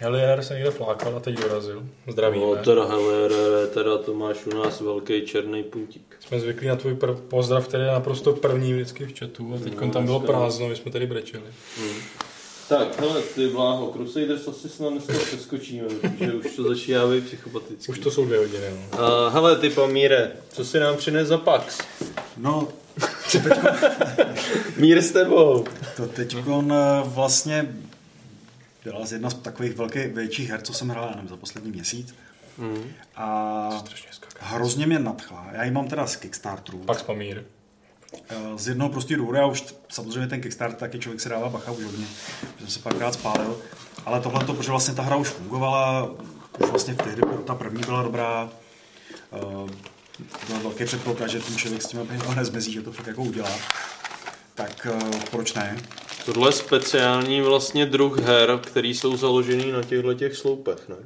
Helier 0.03 0.43
se 0.43 0.55
někde 0.55 0.71
flákal 0.71 1.17
a 1.17 1.21
teď 1.21 1.41
dorazil. 1.41 1.83
Zdravíme. 2.09 2.47
No 2.47 2.57
teda 2.57 2.85
Helier, 2.85 3.33
teda 3.75 3.99
to 3.99 4.15
máš 4.15 4.47
u 4.47 4.59
nás 4.59 4.81
velký 4.81 5.23
černý 5.23 5.63
puntík. 5.63 6.17
Jsme 6.21 6.41
zvyklí 6.41 6.69
na 6.69 6.77
tvůj 6.77 6.95
prv, 6.95 7.21
pozdrav, 7.21 7.69
který 7.69 7.83
je 7.83 7.91
naprosto 7.91 8.33
první 8.33 8.73
vždycky 8.73 9.05
v 9.05 9.19
chatu 9.19 9.55
a 9.55 9.59
teď 9.59 9.81
no, 9.81 9.91
tam 9.91 10.05
bylo 10.05 10.21
prázdno, 10.21 10.69
my 10.69 10.77
jsme 10.77 10.91
tady 10.91 11.07
brečeli. 11.07 11.45
Hmm. 11.79 11.95
Tak, 12.69 13.01
hele, 13.01 13.23
ty 13.35 13.47
vláho, 13.47 13.93
Crusaders 13.93 14.49
asi 14.49 14.69
snad 14.69 14.91
dneska 14.91 15.13
přeskočíme, 15.13 15.89
že 16.19 16.33
už 16.33 16.57
to 16.57 16.63
začíná 16.63 17.07
být 17.07 17.27
psychopatický. 17.27 17.93
Už 17.93 17.99
to 17.99 18.11
jsou 18.11 18.25
dvě 18.25 18.39
hodiny, 18.39 18.65
no. 18.71 18.99
Uh, 18.99 19.33
hele, 19.33 19.57
ty 19.57 19.71
Pamíre, 19.71 20.33
co 20.49 20.65
si 20.65 20.81
nám 20.81 20.97
přines 20.97 21.29
za 21.29 21.39
Pax? 21.39 21.79
No. 22.37 22.69
Mír 24.77 25.03
s 25.03 25.11
tebou. 25.11 25.65
To 25.97 26.07
teďko 26.07 26.65
eh, 26.71 27.03
vlastně 27.05 27.75
byla 28.85 29.07
z 29.07 29.13
jedna 29.13 29.31
z 29.31 29.35
takových 29.35 29.77
velkých, 29.77 30.07
větších 30.07 30.51
her, 30.51 30.63
co 30.63 30.73
jsem 30.73 30.89
hrál 30.89 31.11
nevím, 31.15 31.29
za 31.29 31.37
poslední 31.37 31.71
měsíc. 31.71 32.15
Mm. 32.59 32.93
A 33.17 33.83
hrozně 34.39 34.87
mě 34.87 34.99
nadchla. 34.99 35.47
Já 35.53 35.65
ji 35.65 35.71
mám 35.71 35.89
teda 35.89 36.07
z 36.07 36.17
Kickstarteru. 36.17 36.79
Pak 36.79 36.99
Spamír. 36.99 37.45
Eh, 38.29 38.37
z 38.57 38.69
jednoho 38.69 38.91
prostého 38.91 39.19
důvodu, 39.19 39.39
já 39.39 39.47
už 39.47 39.75
samozřejmě 39.89 40.27
ten 40.27 40.41
Kickstarter 40.41 40.79
taky 40.79 40.99
člověk 40.99 41.21
se 41.21 41.29
dává 41.29 41.49
bacha 41.49 41.73
už 41.73 41.85
hodně, 41.85 42.07
že 42.43 42.59
jsem 42.59 42.69
se 42.69 42.81
párkrát 42.81 43.13
spálil, 43.13 43.59
ale 44.07 44.21
tohle 44.21 44.45
to, 44.45 44.55
protože 44.55 44.71
vlastně 44.71 44.95
ta 44.95 45.03
hra 45.03 45.17
už 45.17 45.29
fungovala, 45.29 46.11
už 46.59 46.71
vlastně 46.71 46.95
v 46.95 46.97
tehdy 46.97 47.23
ta 47.47 47.55
první 47.55 47.81
byla 47.81 48.03
dobrá, 48.03 48.51
uh, 49.31 49.71
byl 50.49 50.59
velký 50.63 50.85
předpoklad, 50.85 51.31
že 51.31 51.41
ten 51.41 51.57
člověk 51.57 51.83
s 51.83 51.87
tím 51.87 52.09
nezmezí, 52.37 52.73
že 52.73 52.83
to 52.83 52.93
fakt 52.93 53.07
jako 53.07 53.23
udělá, 53.23 53.51
tak 54.55 54.87
uh, 54.91 55.21
proč 55.31 55.55
ne? 55.55 55.77
Tohle 56.25 56.49
je 56.49 56.53
speciální 56.53 57.41
vlastně 57.41 57.87
druh 57.87 58.19
her, 58.19 58.59
který 58.63 58.95
jsou 58.95 59.17
založený 59.17 59.73
na 59.73 59.83
těchto 59.83 60.15
těch 60.15 60.37
sloupech, 60.37 60.89
ne? 60.89 60.97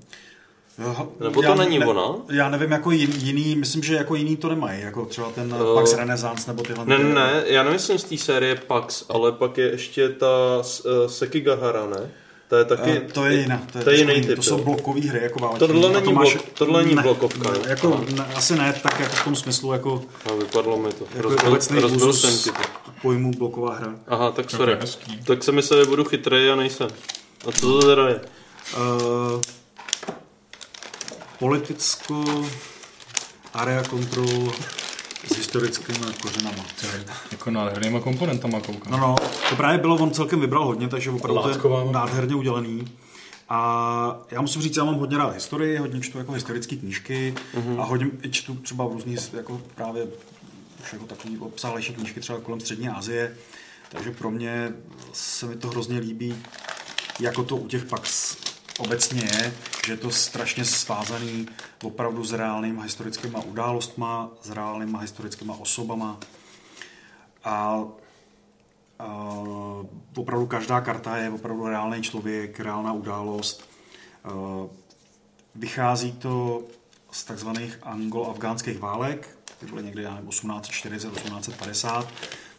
Nebo 1.20 1.42
to 1.42 1.48
já 1.48 1.54
není 1.54 1.78
ne, 1.78 1.86
ona? 1.86 2.14
Já 2.30 2.48
nevím, 2.48 2.72
jako 2.72 2.90
jiný, 2.90 3.56
myslím, 3.56 3.82
že 3.82 3.94
jako 3.94 4.14
jiný 4.14 4.36
to 4.36 4.48
nemají, 4.48 4.82
jako 4.82 5.04
třeba 5.04 5.30
ten 5.30 5.54
uh, 5.54 5.74
Pax 5.74 5.94
Renaissance 5.94 6.50
nebo 6.50 6.62
tyhle. 6.62 6.84
Ne, 6.86 6.98
ne, 6.98 7.14
ne, 7.14 7.42
já 7.46 7.62
nemyslím 7.62 7.98
z 7.98 8.04
té 8.04 8.16
série 8.16 8.54
Pax, 8.54 9.04
ale 9.08 9.32
pak 9.32 9.58
je 9.58 9.70
ještě 9.70 10.08
ta 10.08 10.26
uh, 10.58 11.06
Sekigahara, 11.06 11.86
ne? 11.86 12.10
To 12.48 12.56
je 12.56 12.64
taky... 12.64 13.00
Uh, 13.00 13.10
to 13.12 13.24
je 13.24 13.34
jiná, 13.34 13.62
to 13.72 13.78
je, 13.78 13.84
to 13.84 13.90
je 13.90 13.98
jiný 13.98 14.26
typ. 14.26 14.36
To 14.36 14.42
jsou 14.42 14.64
blokové 14.64 15.00
hry, 15.00 15.20
jako 15.22 15.38
válečný. 15.38 15.66
Tohle 15.66 15.92
není, 15.92 16.04
to 16.04 16.12
máš, 16.12 16.34
blok, 16.34 16.48
tohle 16.54 16.82
není 16.82 16.94
ne, 16.94 17.02
blokovka. 17.02 17.50
Ne, 17.50 17.58
jako, 17.68 18.04
ne, 18.14 18.24
asi 18.34 18.56
ne, 18.56 18.80
tak 18.82 19.00
jako 19.00 19.16
v 19.16 19.24
tom 19.24 19.36
smyslu, 19.36 19.72
jako... 19.72 20.02
A 20.30 20.34
vypadlo 20.34 20.76
mi 20.76 20.92
to. 20.92 21.04
Jako 21.14 21.28
rozbil, 21.28 21.80
rozbil 21.80 22.12
jsem 22.12 22.38
ti 22.38 22.50
to. 22.50 22.83
Pojmu 23.04 23.30
bloková 23.30 23.74
hra. 23.74 23.94
Aha, 24.08 24.30
tak 24.30 24.50
sorry. 24.50 24.78
Tak 25.26 25.44
se 25.44 25.52
myslel, 25.52 25.84
že 25.84 25.90
budu 25.90 26.04
chytrý 26.04 26.48
a 26.50 26.56
nejsem. 26.56 26.88
A 27.48 27.52
co 27.52 27.80
to 27.80 27.86
teda 27.86 28.08
je? 28.08 28.20
Uh, 28.76 29.40
politicko 31.38 32.24
area 33.54 33.82
control 33.82 34.52
s 35.26 35.36
historickými 35.36 35.98
kořenama. 36.22 36.64
Jako 37.32 37.50
nádhernýma 37.50 38.00
komponentama 38.00 38.60
koukám. 38.60 38.92
No, 38.92 38.98
no, 38.98 39.16
to 39.48 39.56
právě 39.56 39.78
bylo, 39.78 39.96
on 39.96 40.10
celkem 40.10 40.40
vybral 40.40 40.66
hodně, 40.66 40.88
takže 40.88 41.10
opravdu 41.10 41.42
to 41.42 41.48
je 41.48 41.92
nádherně 41.92 42.34
udělený. 42.34 42.84
A 43.48 44.18
já 44.30 44.40
musím 44.40 44.62
říct, 44.62 44.76
já 44.76 44.84
mám 44.84 44.94
hodně 44.94 45.18
rád 45.18 45.34
historii, 45.34 45.76
hodně 45.76 46.00
čtu 46.00 46.18
jako 46.18 46.32
historické 46.32 46.76
knížky 46.76 47.34
mm-hmm. 47.54 47.80
a 47.80 47.84
hodně 47.84 48.10
čtu 48.30 48.54
třeba 48.54 48.84
různý 48.84 49.16
jako 49.32 49.60
právě 49.74 50.06
už 50.84 50.92
jako 50.92 51.06
takový 51.06 51.38
obsáhlejší 51.38 51.94
knížky 51.94 52.20
třeba 52.20 52.40
kolem 52.40 52.60
Střední 52.60 52.88
Asie. 52.88 53.36
Takže 53.88 54.10
pro 54.10 54.30
mě 54.30 54.72
se 55.12 55.46
mi 55.46 55.56
to 55.56 55.68
hrozně 55.68 55.98
líbí, 55.98 56.42
jako 57.20 57.44
to 57.44 57.56
u 57.56 57.68
těch 57.68 57.84
Pax 57.84 58.36
obecně 58.78 59.22
je, 59.22 59.54
že 59.86 59.92
je 59.92 59.96
to 59.96 60.10
strašně 60.10 60.64
svázaný 60.64 61.46
opravdu 61.82 62.24
s 62.24 62.32
reálnýma 62.32 62.82
historickými 62.82 63.36
událostma, 63.44 64.30
s 64.42 64.50
reálnýma 64.50 64.98
historickými 64.98 65.52
osobama. 65.58 66.18
A, 67.44 67.84
a 68.98 69.38
opravdu 70.16 70.46
každá 70.46 70.80
karta 70.80 71.16
je 71.16 71.30
opravdu 71.30 71.66
reálný 71.66 72.02
člověk, 72.02 72.60
reálná 72.60 72.92
událost. 72.92 73.64
A, 74.24 74.28
vychází 75.54 76.12
to 76.12 76.62
z 77.10 77.24
takzvaných 77.24 77.78
anglo-afgánských 77.82 78.78
válek, 78.78 79.38
ty 79.64 79.70
byly 79.70 79.84
někdy 79.84 80.02
1840, 80.02 81.12
1850. 81.12 82.08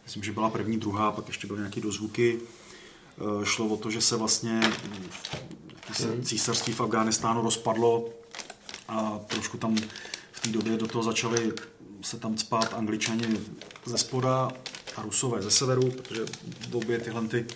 Myslím, 0.04 0.22
že 0.22 0.32
byla 0.32 0.50
první, 0.50 0.76
druhá, 0.76 1.12
pak 1.12 1.26
ještě 1.26 1.46
byly 1.46 1.58
nějaké 1.58 1.80
dozvuky. 1.80 2.40
Šlo 3.44 3.66
o 3.66 3.76
to, 3.76 3.90
že 3.90 4.00
se 4.00 4.16
vlastně 4.16 4.60
se 5.92 6.06
hmm. 6.06 6.22
císařství 6.22 6.72
v 6.72 6.80
Afghánistánu 6.80 7.42
rozpadlo 7.42 8.08
a 8.88 9.20
trošku 9.26 9.58
tam 9.58 9.76
v 10.32 10.40
té 10.40 10.48
době 10.48 10.76
do 10.76 10.86
toho 10.86 11.04
začali 11.04 11.52
se 12.02 12.18
tam 12.18 12.38
spát 12.38 12.74
angličani 12.74 13.40
ze 13.84 13.98
spoda 13.98 14.50
a 14.96 15.02
rusové 15.02 15.42
ze 15.42 15.50
severu, 15.50 15.90
protože 15.90 16.20
v 16.70 16.76
obě 16.76 16.98
tyhle 16.98 17.28
ty 17.28 17.46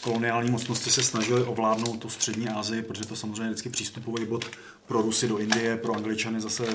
koloniální 0.00 0.50
mocnosti 0.50 0.90
se 0.90 1.02
snažili 1.02 1.42
ovládnout 1.42 1.96
tu 1.96 2.08
střední 2.08 2.48
Asii, 2.48 2.82
protože 2.82 3.06
to 3.06 3.16
samozřejmě 3.16 3.46
vždycky 3.46 3.68
přístupový 3.68 4.26
bod 4.26 4.44
pro 4.86 5.02
Rusy 5.02 5.28
do 5.28 5.38
Indie, 5.38 5.76
pro 5.76 5.94
Angličany 5.94 6.40
zase 6.40 6.66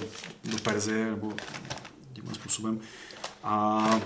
do 0.44 0.58
Perzie 0.58 1.06
nebo 1.06 1.34
tímhle 2.28 2.36
způsobem. 2.36 2.80
A 3.44 4.02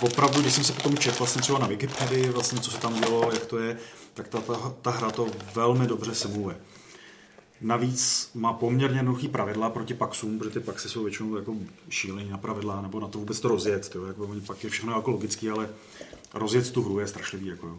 opravdu, 0.00 0.40
když 0.40 0.52
jsem 0.52 0.64
se 0.64 0.72
potom 0.72 0.98
četl 0.98 1.18
vlastně 1.18 1.42
třeba 1.42 1.58
na 1.58 1.66
Wikipedii, 1.66 2.28
vlastně 2.28 2.60
co 2.60 2.70
se 2.70 2.78
tam 2.78 3.00
dělo, 3.00 3.30
jak 3.32 3.46
to 3.46 3.58
je, 3.58 3.76
tak 4.14 4.28
ta, 4.28 4.40
ta, 4.40 4.74
ta 4.82 4.90
hra 4.90 5.10
to 5.10 5.26
velmi 5.54 5.86
dobře 5.86 6.14
simuluje. 6.14 6.56
Navíc 7.60 8.30
má 8.34 8.52
poměrně 8.52 8.98
jednoduchý 8.98 9.28
pravidla 9.28 9.70
proti 9.70 9.94
Paxům, 9.94 10.38
protože 10.38 10.50
ty 10.50 10.60
Paxy 10.60 10.88
jsou 10.88 11.02
většinou 11.02 11.36
jako 11.36 11.54
šílení 11.88 12.30
na 12.30 12.38
pravidla, 12.38 12.82
nebo 12.82 13.00
na 13.00 13.08
to 13.08 13.18
vůbec 13.18 13.40
to 13.40 13.48
rozjet. 13.48 13.88
To, 13.88 14.06
jako 14.06 14.26
oni 14.26 14.40
pak 14.40 14.64
je 14.64 14.70
všechno 14.70 14.92
jako 14.92 15.10
logický, 15.10 15.50
ale 15.50 15.68
rozjet 16.34 16.70
tu 16.70 16.82
hru 16.82 16.98
je 16.98 17.06
strašlivý. 17.06 17.46
Jako, 17.46 17.66
jo. 17.66 17.78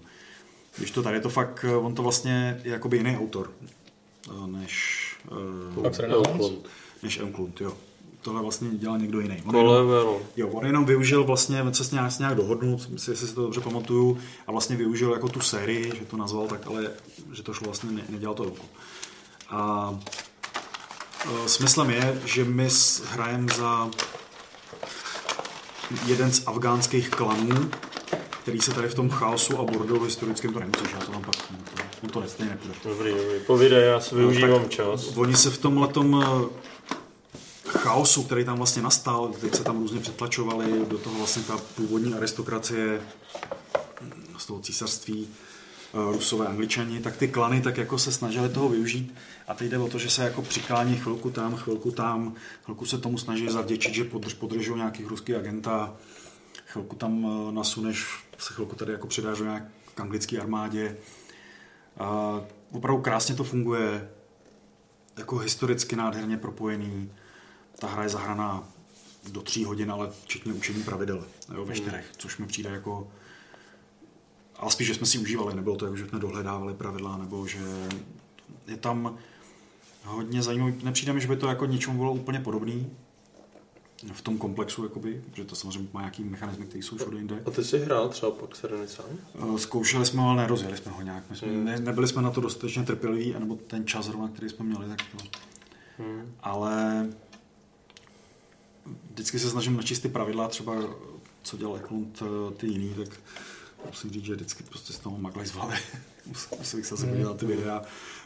Když 0.78 0.92
to 0.92 1.04
tady 1.04 1.18
je 1.18 1.22
to 1.22 1.30
fakt, 1.30 1.66
on 1.80 1.96
to 1.96 2.04
vlastně 2.04 2.62
je 2.64 2.72
jakoby 2.72 2.98
jiný 2.98 3.18
autor, 3.18 3.52
eh, 4.28 4.48
než, 4.48 5.04
uh, 5.76 6.64
než 7.04 7.20
Enklund, 7.20 7.62
jo 7.62 7.78
tohle 8.24 8.42
vlastně 8.42 8.70
dělal 8.70 8.98
někdo 8.98 9.20
jiný. 9.20 9.44
On 9.46 9.56
jenom, 9.56 10.20
jo, 10.36 10.48
on 10.48 10.66
jenom 10.66 10.86
využil 10.86 11.24
vlastně, 11.24 11.64
se 11.72 11.96
nějak, 11.96 12.20
nějak 12.20 12.36
dohodnut, 12.36 12.90
jestli 12.94 13.16
si 13.16 13.36
to 13.36 13.42
dobře 13.42 13.62
pamatuju, 13.62 14.18
a 14.48 14.52
vlastně 14.52 14.76
využil 14.76 15.14
jako 15.14 15.30
tu 15.30 15.40
sérii, 15.40 15.92
že 16.00 16.06
to 16.06 16.18
nazval 16.18 16.48
tak, 16.48 16.68
ale 16.68 16.92
že 17.34 17.44
to 17.44 17.54
šlo 17.54 17.66
vlastně, 17.66 17.92
ne, 17.92 18.02
nedělal 18.10 18.36
to 18.36 18.44
ruku. 18.44 18.66
A 19.50 19.94
e, 21.46 21.50
smyslem 21.50 21.90
je, 21.90 22.22
že 22.26 22.46
my 22.46 22.70
hrajeme 23.06 23.54
za 23.54 23.90
jeden 26.06 26.32
z 26.32 26.48
afgánských 26.48 27.10
klanů, 27.10 27.70
který 28.42 28.60
se 28.60 28.74
tady 28.74 28.88
v 28.88 28.96
tom 28.96 29.10
chaosu 29.10 29.60
a 29.60 29.64
bordelu 29.64 30.04
historickém 30.04 30.54
to 30.54 30.60
nemusíš, 30.60 30.92
já 30.94 31.00
to 31.00 31.12
vám 31.12 31.22
pak 31.22 31.36
on 32.04 32.10
to 32.10 32.20
nestejně 32.20 32.52
nepůjde. 32.52 32.76
Dobrý, 32.86 33.12
dobrý, 33.12 33.40
povídej, 33.48 33.88
já 33.88 34.00
si 34.00 34.16
využívám 34.16 34.62
no, 34.62 34.68
čas. 34.68 35.18
Oni 35.18 35.36
se 35.36 35.50
v 35.50 35.58
tomhle 35.58 35.88
chaosu, 37.84 38.24
který 38.24 38.46
tam 38.46 38.58
vlastně 38.58 38.82
nastal, 38.82 39.34
teď 39.42 39.56
se 39.56 39.64
tam 39.64 39.80
různě 39.80 40.00
přetlačovali, 40.00 40.86
do 40.88 40.98
toho 40.98 41.18
vlastně 41.18 41.44
ta 41.44 41.58
původní 41.58 42.14
aristokracie 42.14 43.02
z 44.38 44.46
toho 44.46 44.60
císařství, 44.60 45.28
eh, 45.28 46.14
rusové, 46.14 46.48
angličani, 46.48 47.00
tak 47.00 47.18
ty 47.18 47.28
klany 47.28 47.62
tak 47.62 47.78
jako 47.78 48.00
se 48.00 48.12
snažili 48.12 48.50
toho 48.50 48.70
využít 48.70 49.16
a 49.48 49.54
teď 49.54 49.72
jde 49.72 49.78
o 49.78 49.88
to, 49.88 50.00
že 50.00 50.10
se 50.10 50.24
jako 50.24 50.42
přiklání 50.42 50.96
chvilku 50.96 51.30
tam, 51.30 51.56
chvilku 51.56 51.92
tam, 51.92 52.34
chvilku 52.64 52.86
se 52.86 52.98
tomu 52.98 53.18
snaží 53.18 53.50
zavděčit, 53.50 53.94
že 53.94 54.04
podrž, 54.04 54.34
podržou 54.34 54.76
nějakých 54.76 55.08
ruských 55.08 55.36
agenta, 55.36 55.96
chvilku 56.66 56.96
tam 56.96 57.26
eh, 57.26 57.52
nasuneš, 57.52 58.26
se 58.38 58.54
chvilku 58.54 58.76
tady 58.76 58.92
jako 58.92 59.08
přidáš 59.08 59.40
nějak 59.40 59.64
k 59.96 60.00
anglické 60.00 60.40
armádě. 60.40 60.98
A 62.00 62.40
opravdu 62.72 63.02
krásně 63.02 63.36
to 63.36 63.44
funguje, 63.44 64.10
jako 65.18 65.38
historicky 65.38 65.96
nádherně 65.96 66.38
propojený 66.38 67.12
ta 67.80 67.88
hra 67.88 68.04
je 68.04 68.10
zahraná 68.10 68.70
do 69.32 69.42
tří 69.42 69.66
hodin, 69.66 69.92
ale 69.92 70.10
včetně 70.24 70.54
učení 70.54 70.84
pravidel 70.84 71.26
jo, 71.54 71.66
ve 71.66 71.74
hmm. 71.74 71.76
čtyřech, 71.76 72.06
což 72.18 72.38
mi 72.38 72.48
přijde 72.48 72.70
jako 72.70 73.08
ale 74.64 74.72
spíš, 74.72 74.88
že 74.88 74.96
jsme 74.96 75.08
si 75.08 75.18
užívali, 75.18 75.56
nebylo 75.56 75.76
to 75.76 75.86
jako, 75.86 75.98
že 75.98 76.08
jsme 76.08 76.20
dohledávali 76.20 76.74
pravidla, 76.74 77.18
nebo 77.18 77.48
že 77.48 77.60
je 78.68 78.78
tam 78.78 79.18
hodně 80.06 80.42
zajímavý, 80.42 80.74
nepřijde 80.84 81.14
mi, 81.14 81.22
že 81.22 81.28
by 81.28 81.36
to 81.36 81.48
jako 81.48 81.66
něčemu 81.66 81.98
bylo 81.98 82.14
úplně 82.14 82.40
podobný, 82.40 82.92
v 84.14 84.22
tom 84.22 84.38
komplexu, 84.38 84.84
jakoby, 84.84 85.24
že 85.34 85.46
to 85.46 85.56
samozřejmě 85.56 85.90
má 85.94 86.02
nějaký 86.02 86.24
mechanizmy, 86.24 86.66
které 86.66 86.84
jsou 86.84 86.98
všude 86.98 87.18
jinde. 87.18 87.42
A 87.46 87.52
ty 87.52 87.64
jsi 87.64 87.80
hrál 87.80 88.10
třeba 88.10 88.32
pak 88.32 88.56
Sereny 88.56 88.88
sám? 88.88 89.06
Eh, 89.56 89.60
Zkoušeli 89.60 90.06
jsme, 90.06 90.22
ale 90.22 90.36
nerozjeli 90.36 90.78
jsme 90.78 90.92
ho 90.92 91.02
nějak. 91.02 91.24
My 91.30 91.36
jsme, 91.36 91.48
Hmm. 91.48 91.66
ne, 91.66 91.80
nebyli 91.80 92.08
jsme 92.08 92.22
na 92.22 92.32
to 92.32 92.42
dostatečně 92.42 92.84
trpěliví, 92.84 93.36
nebo 93.40 93.56
ten 93.56 93.88
čas 93.88 94.06
zrovna, 94.06 94.28
který 94.28 94.50
jsme 94.50 94.66
měli, 94.66 94.88
tak 94.88 95.00
to. 95.12 95.40
Hmm. 95.98 96.32
Ale 96.40 97.08
vždycky 99.12 99.40
se 99.40 99.50
snažím 99.50 99.78
načíst 99.78 100.00
ty 100.00 100.10
pravidla, 100.10 100.48
třeba 100.48 100.76
co 101.44 101.58
dělal 101.58 101.78
Eklund 101.78 102.24
eh, 102.26 102.54
ty 102.56 102.68
jiný, 102.68 102.94
tak 102.94 103.20
musím 103.86 104.12
říct, 104.12 104.26
že 104.26 104.36
vždycky 104.36 104.64
prostě 104.64 104.94
z 104.94 105.00
toho 105.00 105.18
maklej 105.18 105.46
z 105.46 105.52
hlavy. 105.52 105.76
Musel 106.26 106.78
bych 106.78 106.86
se 106.86 106.96
zase 106.96 107.08
podívat 107.08 107.30
na 107.30 107.38
ty 107.38 107.46
videa. 107.46 107.82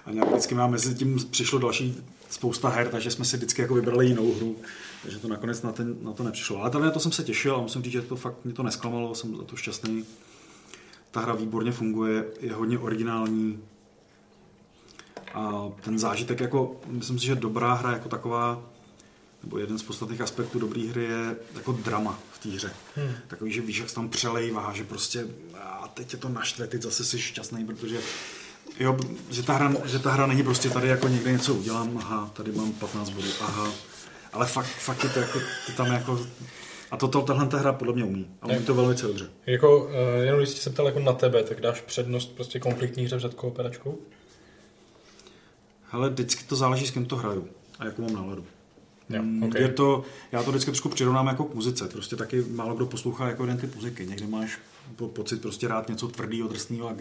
A 0.05 0.11
nějak 0.11 0.29
vždycky 0.29 0.55
nám 0.55 0.71
mezi 0.71 0.95
tím 0.95 1.19
přišlo 1.31 1.59
další 1.59 1.95
spousta 2.29 2.69
her, 2.69 2.89
takže 2.89 3.11
jsme 3.11 3.25
si 3.25 3.37
vždycky 3.37 3.61
jako 3.61 3.73
vybrali 3.73 4.07
jinou 4.07 4.33
hru. 4.33 4.55
Takže 5.03 5.19
to 5.19 5.27
nakonec 5.27 5.61
na, 5.61 5.71
ten, 5.71 5.95
na 6.01 6.13
to 6.13 6.23
nepřišlo. 6.23 6.61
Ale 6.61 6.69
tady 6.69 6.85
na 6.85 6.91
to 6.91 6.99
jsem 6.99 7.11
se 7.11 7.23
těšil 7.23 7.55
a 7.55 7.61
musím 7.61 7.83
říct, 7.83 7.93
že 7.93 8.01
to 8.01 8.15
fakt 8.15 8.35
mě 8.43 8.53
to 8.53 8.63
nesklamalo, 8.63 9.15
jsem 9.15 9.37
za 9.37 9.43
to 9.43 9.55
šťastný. 9.55 10.05
Ta 11.11 11.19
hra 11.19 11.33
výborně 11.33 11.71
funguje, 11.71 12.25
je 12.39 12.53
hodně 12.53 12.79
originální. 12.79 13.59
A 15.33 15.71
ten 15.81 15.99
zážitek 15.99 16.39
jako, 16.39 16.79
myslím 16.87 17.19
si, 17.19 17.25
že 17.25 17.35
dobrá 17.35 17.73
hra 17.73 17.91
jako 17.91 18.09
taková, 18.09 18.63
nebo 19.43 19.57
jeden 19.57 19.79
z 19.79 19.83
podstatných 19.83 20.21
aspektů 20.21 20.59
dobré 20.59 20.81
hry 20.81 21.03
je 21.03 21.35
jako 21.55 21.71
drama 21.71 22.19
v 22.31 22.39
té 22.39 22.49
hře. 22.49 22.71
Hmm. 22.95 23.13
Takový, 23.27 23.51
že 23.51 23.61
víš, 23.61 23.77
jak 23.77 23.89
se 23.89 23.95
tam 23.95 24.09
přelejvá, 24.09 24.73
že 24.73 24.83
prostě 24.83 25.27
a 25.61 25.87
teď 25.87 26.13
je 26.13 26.19
to 26.19 26.29
naštve, 26.29 26.67
teď 26.67 26.81
zase 26.81 27.05
jsi 27.05 27.19
šťastný, 27.19 27.65
protože 27.65 27.99
jo, 28.79 28.97
že 29.29 29.43
ta, 29.43 29.53
hra, 29.53 29.73
že 29.85 29.99
ta 29.99 30.11
hra 30.11 30.27
není 30.27 30.43
prostě 30.43 30.69
tady 30.69 30.87
jako 30.87 31.07
někde 31.07 31.31
něco 31.31 31.53
udělám, 31.53 31.97
aha, 31.97 32.31
tady 32.33 32.51
mám 32.51 32.71
15 32.73 33.09
bodů, 33.09 33.27
aha, 33.41 33.71
ale 34.33 34.45
fakt, 34.45 34.65
fakt 34.65 35.03
je 35.03 35.09
to 35.09 35.19
jako, 35.19 35.39
ty 35.65 35.71
tam 35.71 35.87
jako, 35.87 36.19
a 36.91 36.97
to, 36.97 37.07
to 37.07 37.21
tahle 37.21 37.47
ta 37.47 37.57
hra 37.57 37.73
podle 37.73 37.93
mě 37.93 38.03
umí. 38.03 38.27
A 38.41 38.47
umí 38.47 38.65
to 38.65 38.75
velmi 38.75 38.95
dobře. 38.95 39.29
Jako, 39.45 39.85
uh, 39.85 39.91
jenom 40.23 40.39
když 40.39 40.49
jsi 40.49 40.61
se 40.61 40.69
ptal 40.69 40.85
jako 40.85 40.99
na 40.99 41.13
tebe, 41.13 41.43
tak 41.43 41.61
dáš 41.61 41.81
přednost 41.81 42.35
prostě 42.35 42.59
konfliktní 42.59 43.05
hře 43.05 43.17
před 43.17 43.33
kooperačkou? 43.33 43.97
Hele, 45.89 46.09
vždycky 46.09 46.43
to 46.43 46.55
záleží, 46.55 46.87
s 46.87 46.91
kým 46.91 47.05
to 47.05 47.15
hraju 47.15 47.47
a 47.79 47.85
jakou 47.85 48.01
mám 48.01 48.13
náladu. 48.13 48.45
Jo, 49.09 49.21
Mm, 49.23 49.43
ok. 49.43 49.55
Je 49.55 49.69
to, 49.69 50.03
já 50.31 50.43
to 50.43 50.51
vždycky 50.51 50.71
trošku 50.71 50.89
přirovnám 50.89 51.27
jako 51.27 51.43
k 51.43 51.53
muzice. 51.55 51.87
Prostě 51.87 52.15
taky 52.15 52.41
málo 52.41 52.75
kdo 52.75 52.85
poslouchá 52.85 53.27
jako 53.27 53.43
jeden 53.43 53.57
typ 53.57 53.75
muziky. 53.75 54.05
Někdy 54.05 54.27
máš 54.27 54.57
po, 54.95 55.07
pocit 55.07 55.41
prostě 55.41 55.67
rád 55.67 55.89
něco 55.89 56.07
tvrdého, 56.07 56.47
drsného, 56.47 56.95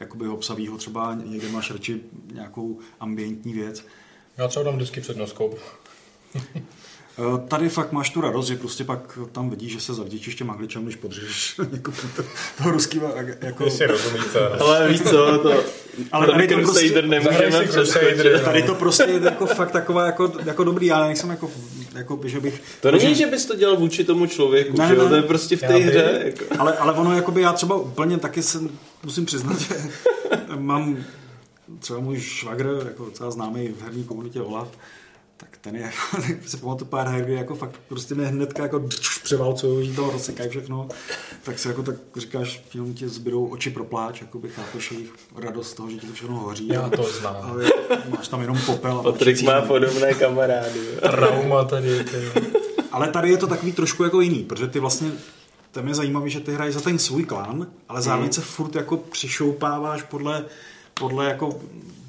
jakoby 0.00 0.28
obsavého 0.28 0.78
třeba, 0.78 1.14
někde 1.14 1.48
máš 1.48 1.70
radši 1.70 2.00
nějakou 2.32 2.78
ambientní 3.00 3.52
věc. 3.52 3.86
Já 4.36 4.48
třeba 4.48 4.62
dám 4.62 4.76
vždycky 4.76 5.00
přednost 5.00 5.32
koup. 5.32 5.58
Eh, 7.18 7.48
Tady 7.48 7.68
fakt 7.68 7.92
máš 7.92 8.10
tu 8.10 8.20
radost, 8.20 8.46
že 8.46 8.56
prostě 8.56 8.84
pak 8.84 9.18
tam 9.32 9.50
vidíš, 9.50 9.72
že 9.72 9.80
se 9.80 9.94
zavděčíš 9.94 10.34
těm 10.34 10.50
angličanům, 10.50 10.86
když 10.86 10.96
podřeš 10.96 11.60
někomu 11.72 11.96
to, 12.16 12.22
toho 12.58 12.70
ruského 12.70 13.14
jako... 13.40 13.64
Jestli 13.64 13.86
rozumíte. 13.86 14.48
Ale 14.60 14.88
víš 14.88 15.00
co, 15.02 15.38
to... 15.38 15.52
Ale 16.12 16.26
ten 16.26 16.34
tady 16.34 16.48
to 16.48 16.60
prostě- 16.60 17.02
nemůžeme 17.02 17.66
si. 17.66 18.44
Tady 18.44 18.62
to 18.62 18.74
prostě 18.74 19.02
je 19.02 19.20
jako 19.24 19.46
fakt 19.46 19.70
taková 19.70 20.06
jako, 20.06 20.32
jako 20.44 20.64
dobrý, 20.64 20.86
já 20.86 21.06
nejsem 21.06 21.30
jako, 21.30 21.50
jako 21.94 22.20
že 22.24 22.40
bych... 22.40 22.62
To 22.80 22.90
není, 22.90 23.14
že 23.14 23.26
bys 23.26 23.46
to 23.46 23.56
dělal 23.56 23.76
vůči 23.76 24.04
tomu 24.04 24.26
člověku, 24.26 24.76
Ne, 24.78 24.88
že 24.88 24.94
ne. 24.96 25.08
To 25.08 25.14
je 25.14 25.22
prostě 25.22 25.56
v 25.56 25.60
té 25.60 25.76
hře. 25.76 26.22
Jako. 26.24 26.44
Ale, 26.58 26.76
ale 26.76 26.92
ono, 26.92 27.16
jakoby 27.16 27.40
já 27.42 27.52
třeba 27.52 27.76
úplně 27.76 28.18
taky 28.18 28.42
jsem, 28.42 28.70
musím 29.04 29.26
přiznat, 29.26 29.60
že 29.60 29.74
mám 30.56 30.96
třeba 31.78 32.00
můj 32.00 32.20
švagr, 32.20 32.82
jako 32.84 33.04
docela 33.04 33.30
známý 33.30 33.68
v 33.68 33.82
herní 33.82 34.04
komunitě 34.04 34.40
Olaf, 34.40 34.68
tak 35.42 35.56
ten 35.60 35.76
je, 35.76 35.90
tak 36.12 36.24
si 36.46 36.56
pamatuju 36.56 36.88
pár 36.90 37.08
her, 37.08 37.24
kdy 37.24 37.32
jako 37.34 37.54
fakt 37.54 37.80
prostě 37.88 38.14
mě 38.14 38.26
hnedka 38.26 38.62
jako 38.62 38.88
převalcují, 39.24 39.88
že 39.88 39.96
to 39.96 40.10
rozsekají 40.10 40.50
všechno, 40.50 40.88
tak 41.42 41.58
si 41.58 41.68
jako 41.68 41.82
tak 41.82 41.94
říkáš, 42.16 42.62
jenom 42.74 42.94
ti 42.94 43.08
zbydou 43.08 43.46
oči 43.46 43.70
pro 43.70 43.84
pláč, 43.84 44.20
jako 44.20 44.38
by 44.38 44.48
chápeš 44.48 44.92
jejich 44.92 45.10
radost 45.36 45.70
z 45.70 45.74
toho, 45.74 45.90
že 45.90 45.96
ti 45.96 46.06
to 46.06 46.12
všechno 46.12 46.36
hoří. 46.36 46.68
Já 46.68 46.88
to 46.88 47.02
znám. 47.02 47.36
Ale 47.42 47.64
máš 48.08 48.28
tam 48.28 48.40
jenom 48.40 48.58
popel. 48.66 48.98
a 48.98 49.02
Patrik 49.02 49.42
má 49.42 49.60
podobné 49.62 50.14
kamarády. 50.14 50.80
Trauma 51.00 51.64
tady. 51.64 52.04
Ty. 52.04 52.30
Ale 52.92 53.08
tady 53.08 53.30
je 53.30 53.36
to 53.36 53.46
takový 53.46 53.72
trošku 53.72 54.04
jako 54.04 54.20
jiný, 54.20 54.44
protože 54.44 54.66
ty 54.66 54.78
vlastně 54.80 55.10
tam 55.70 55.88
je 55.88 55.94
zajímavé, 55.94 56.30
že 56.30 56.40
ty 56.40 56.52
hraješ 56.54 56.74
za 56.74 56.80
ten 56.80 56.98
svůj 56.98 57.24
klán, 57.24 57.66
ale 57.88 58.02
zároveň 58.02 58.26
Hmm. 58.26 58.32
se 58.32 58.40
furt 58.40 58.74
jako 58.74 58.96
přišoupáváš 58.96 60.02
podle, 60.02 60.44
podle 60.94 61.28
jako, 61.28 61.60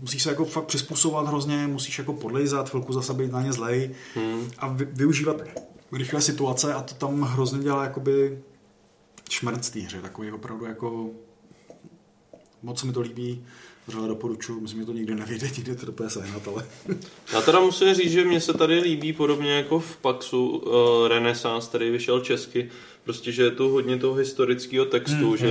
musíš 0.02 0.24
se 0.24 0.30
jako 0.30 0.46
fakt 0.46 0.66
přizpůsobovat 0.66 1.28
hrozně, 1.28 1.68
musíš 1.68 1.98
jako 1.98 2.14
podlejzat, 2.14 2.70
chvilku 2.70 2.94
zase 2.94 3.14
být 3.14 3.32
na 3.32 3.42
ně 3.42 3.54
zlej 3.54 3.96
Hmm. 4.16 4.52
a 4.58 4.68
vy, 4.68 4.86
využívat 4.86 5.42
rychlé 5.92 6.22
situace 6.22 6.74
a 6.74 6.82
to 6.82 6.94
tam 6.94 7.22
hrozně 7.22 7.60
dělá 7.60 7.84
jakoby 7.84 8.40
šmrnc 9.30 9.70
té 9.70 9.80
hře, 9.80 10.02
takový 10.02 10.32
opravdu 10.32 10.66
jako 10.66 11.10
moc 12.64 12.80
se 12.80 12.86
mi 12.86 12.94
to 12.94 13.02
líbí, 13.02 13.46
vřele 13.88 14.08
doporučuji, 14.08 14.60
myslím, 14.60 14.80
že 14.80 14.86
to 14.86 14.94
nikdy 14.94 15.16
nevyjde, 15.16 15.48
nikdy 15.58 15.76
to 15.76 15.92
úplně 15.92 16.10
sehnat, 16.10 16.48
ale 16.48 16.66
Já 17.34 17.42
teda 17.42 17.60
musím 17.60 17.94
říct, 17.94 18.12
že 18.12 18.26
mně 18.26 18.42
se 18.42 18.54
tady 18.54 18.80
líbí 18.80 19.14
podobně 19.14 19.52
jako 19.52 19.80
v 19.80 19.98
Paxu 19.98 20.48
uh, 20.48 21.08
Renaissance, 21.08 21.70
který 21.70 21.92
vyšel 21.92 22.20
česky, 22.20 22.70
prostě, 23.04 23.32
že 23.32 23.44
je 23.44 23.52
tu 23.52 23.70
hodně 23.70 23.98
toho 23.98 24.14
historického 24.14 24.86
textu, 24.86 25.30
mm, 25.30 25.38
že 25.38 25.48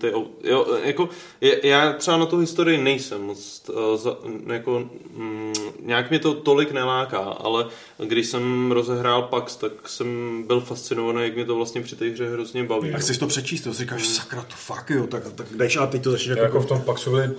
ty, 0.00 0.12
jo, 0.44 0.66
jako, 0.84 1.08
je, 1.40 1.66
já 1.66 1.92
třeba 1.92 2.16
na 2.16 2.26
tu 2.26 2.38
historii 2.38 2.78
nejsem 2.78 3.22
moc, 3.22 3.70
za, 3.96 4.16
jako, 4.46 4.88
mm, 5.16 5.52
nějak 5.82 6.10
mě 6.10 6.18
to 6.18 6.34
tolik 6.34 6.72
neláká, 6.72 7.18
ale 7.18 7.66
když 8.04 8.26
jsem 8.26 8.72
rozehrál 8.72 9.22
Pax, 9.22 9.56
tak 9.56 9.72
jsem 9.86 10.42
byl 10.46 10.60
fascinovaný, 10.60 11.22
jak 11.22 11.34
mě 11.34 11.44
to 11.44 11.56
vlastně 11.56 11.80
při 11.80 11.96
té 11.96 12.08
hře 12.08 12.30
hrozně 12.30 12.64
baví. 12.64 12.92
a 12.92 12.98
chceš 12.98 13.18
to 13.18 13.26
přečíst, 13.26 13.60
to 13.60 13.72
si 13.72 13.78
říkáš, 13.78 14.08
sakra, 14.08 14.42
to 14.42 14.54
fakt 14.56 14.90
jo, 14.90 15.06
tak, 15.06 15.32
tak 15.32 15.46
jdeš 15.56 15.76
a 15.76 15.86
teď 15.86 16.02
to 16.02 16.10
začneš 16.10 16.28
jako, 16.28 16.42
Jako 16.42 16.60
v 16.60 16.66
tom 16.66 16.80
Paxu 16.80 17.10
byly 17.10 17.30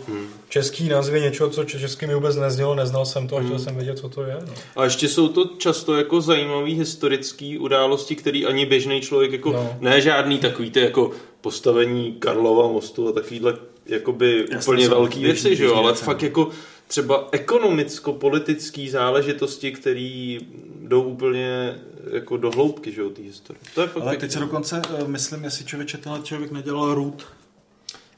český 0.49 0.89
názvy 0.89 1.21
něčeho, 1.21 1.49
co 1.49 1.63
česky 1.63 2.07
mi 2.07 2.13
vůbec 2.15 2.35
neznělo, 2.35 2.75
neznal 2.75 3.05
jsem 3.05 3.27
to 3.27 3.37
a 3.37 3.43
chtěl 3.43 3.59
jsem 3.59 3.75
vědět, 3.75 3.99
co 3.99 4.09
to 4.09 4.23
je. 4.23 4.37
No. 4.47 4.53
A 4.75 4.83
ještě 4.83 5.07
jsou 5.07 5.27
to 5.27 5.45
často 5.57 5.97
jako 5.97 6.21
zajímavé 6.21 6.69
historické 6.69 7.57
události, 7.59 8.15
které 8.15 8.45
ani 8.47 8.65
běžný 8.65 9.01
člověk 9.01 9.38
jako 9.39 9.51
No. 9.51 9.77
ne 9.79 10.01
žádný 10.01 10.37
takový 10.37 10.71
ty 10.71 10.79
jako 10.79 11.11
postavení 11.41 12.11
Karlova 12.19 12.67
mostu 12.67 13.07
a 13.07 13.11
takovýhle 13.11 13.53
jakoby 13.85 14.45
Jasně, 14.51 14.73
úplně 14.73 14.89
velký 14.89 15.19
běžný- 15.19 15.43
věci, 15.49 15.55
že 15.55 15.65
jo, 15.65 15.75
ale 15.75 15.91
věci, 15.91 16.05
fakt 16.05 16.21
no. 16.21 16.27
jako 16.27 16.49
třeba 16.87 17.27
ekonomicko-politické 17.31 18.87
záležitosti, 18.91 19.71
které 19.71 20.37
jdou 20.81 21.01
úplně 21.03 21.79
jako 22.11 22.37
do 22.37 22.51
hloubky, 22.51 22.91
že 22.91 23.01
jo, 23.01 23.09
té 23.09 23.21
historie. 23.21 23.59
To 23.75 23.81
je 23.81 23.87
fakt 23.87 24.01
Ale 24.03 24.11
pěkný. 24.11 24.21
teď 24.27 24.31
se 24.31 24.39
dokonce, 24.39 24.81
eh, 24.99 25.03
myslím, 25.07 25.43
jestli 25.43 25.65
člověče 25.65 25.97
tenhle 25.97 26.21
člověk 26.21 26.51
nedělal 26.51 26.93
root. 26.93 27.25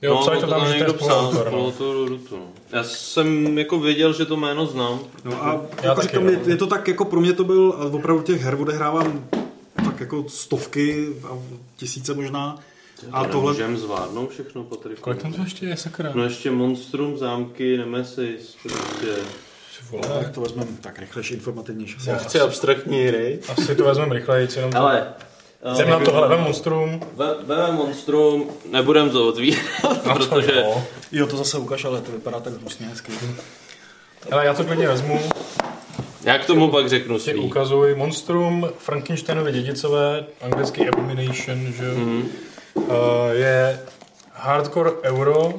Jo, 0.02 0.14
no, 0.14 0.22
psali 0.22 0.40
to 0.40 0.48
tam, 0.48 0.60
že 0.62 0.66
to 0.68 0.72
je 0.74 0.78
někdo 0.78 0.94
psal, 0.94 1.34
No. 1.52 1.72
to 1.72 1.94
Rutu, 2.06 2.36
no. 2.38 2.48
Já 2.72 2.84
jsem 2.84 3.58
jako 3.58 3.80
věděl, 3.80 4.14
že 4.14 4.26
to 4.26 4.38
jméno 4.38 4.66
znám. 4.66 5.00
No 5.26 5.44
a 5.46 5.48
Já 5.84 5.90
jako 5.90 5.96
taky, 5.96 6.08
říkám, 6.08 6.24
no. 6.24 6.30
je, 6.32 6.40
je, 6.48 6.58
to 6.58 6.68
tak, 6.68 6.88
jako 6.88 7.06
pro 7.06 7.22
mě 7.22 7.34
to 7.34 7.44
byl, 7.44 7.76
a 7.78 7.86
opravdu 7.86 8.24
těch 8.24 8.42
her 8.42 8.58
odehrávám 8.62 9.30
jako 10.02 10.30
stovky 10.30 11.08
a 11.24 11.38
tisíce 11.78 12.14
možná. 12.14 12.60
A 13.12 13.26
tohle, 13.26 13.52
Můžeme 13.52 13.78
zvládnout 13.78 14.30
všechno, 14.32 14.64
Patrik. 14.64 15.00
Kolik 15.00 15.22
tam 15.22 15.34
to 15.34 15.42
ještě 15.42 15.66
je, 15.66 15.78
sakra? 15.78 16.12
No 16.16 16.24
ještě 16.24 16.52
Monstrum, 16.52 17.18
zámky, 17.18 17.78
Nemesis, 17.78 18.56
prostě. 18.64 19.16
Vole. 19.90 20.08
tak 20.08 20.30
to 20.30 20.42
vezmeme 20.42 20.72
tak 20.82 21.00
rychlejší, 21.00 21.34
informativnější. 21.34 21.98
Já 22.06 22.18
Chci 22.18 22.40
abstraktní 22.40 23.06
hry. 23.06 23.40
Asi 23.50 23.76
to 23.76 23.84
vezmeme 23.84 24.14
rychleji, 24.16 24.48
jenom 24.56 24.72
Ale... 24.76 25.14
Jsem 25.76 25.90
na 25.90 26.00
tohle 26.00 26.28
vem 26.28 26.40
monstrum. 26.40 27.02
Veme 27.46 27.72
Monstrum, 27.72 28.50
nebudem 28.72 29.10
to 29.10 29.28
otvírat, 29.28 29.62
No, 30.06 30.16
protože... 30.16 30.56
jo. 30.56 30.84
Jo, 31.12 31.28
to 31.28 31.38
zase 31.38 31.58
ukáž, 31.58 31.86
ale 31.86 32.02
to 32.02 32.12
vypadá 32.12 32.40
tak 32.40 32.54
hnusně 32.54 32.88
hezky. 32.88 33.12
Ale 34.32 34.46
já 34.46 34.54
to 34.54 34.64
klidně 34.64 34.88
vezmu, 34.88 35.20
Já 36.24 36.38
k 36.38 36.46
tomu 36.46 36.72
pak 36.72 36.90
řeknu 36.90 37.20
svý. 37.20 37.36
ukazuji. 37.36 37.96
Monstrum, 37.96 38.70
Frankensteinovy 38.78 39.52
dědicové, 39.52 40.26
anglicky 40.42 40.90
Abomination, 40.90 41.74
že. 41.78 41.92
Mhm. 41.94 42.30
Uh, 42.76 42.86
je 43.32 43.80
hardcore 44.34 44.92
euro, 45.04 45.54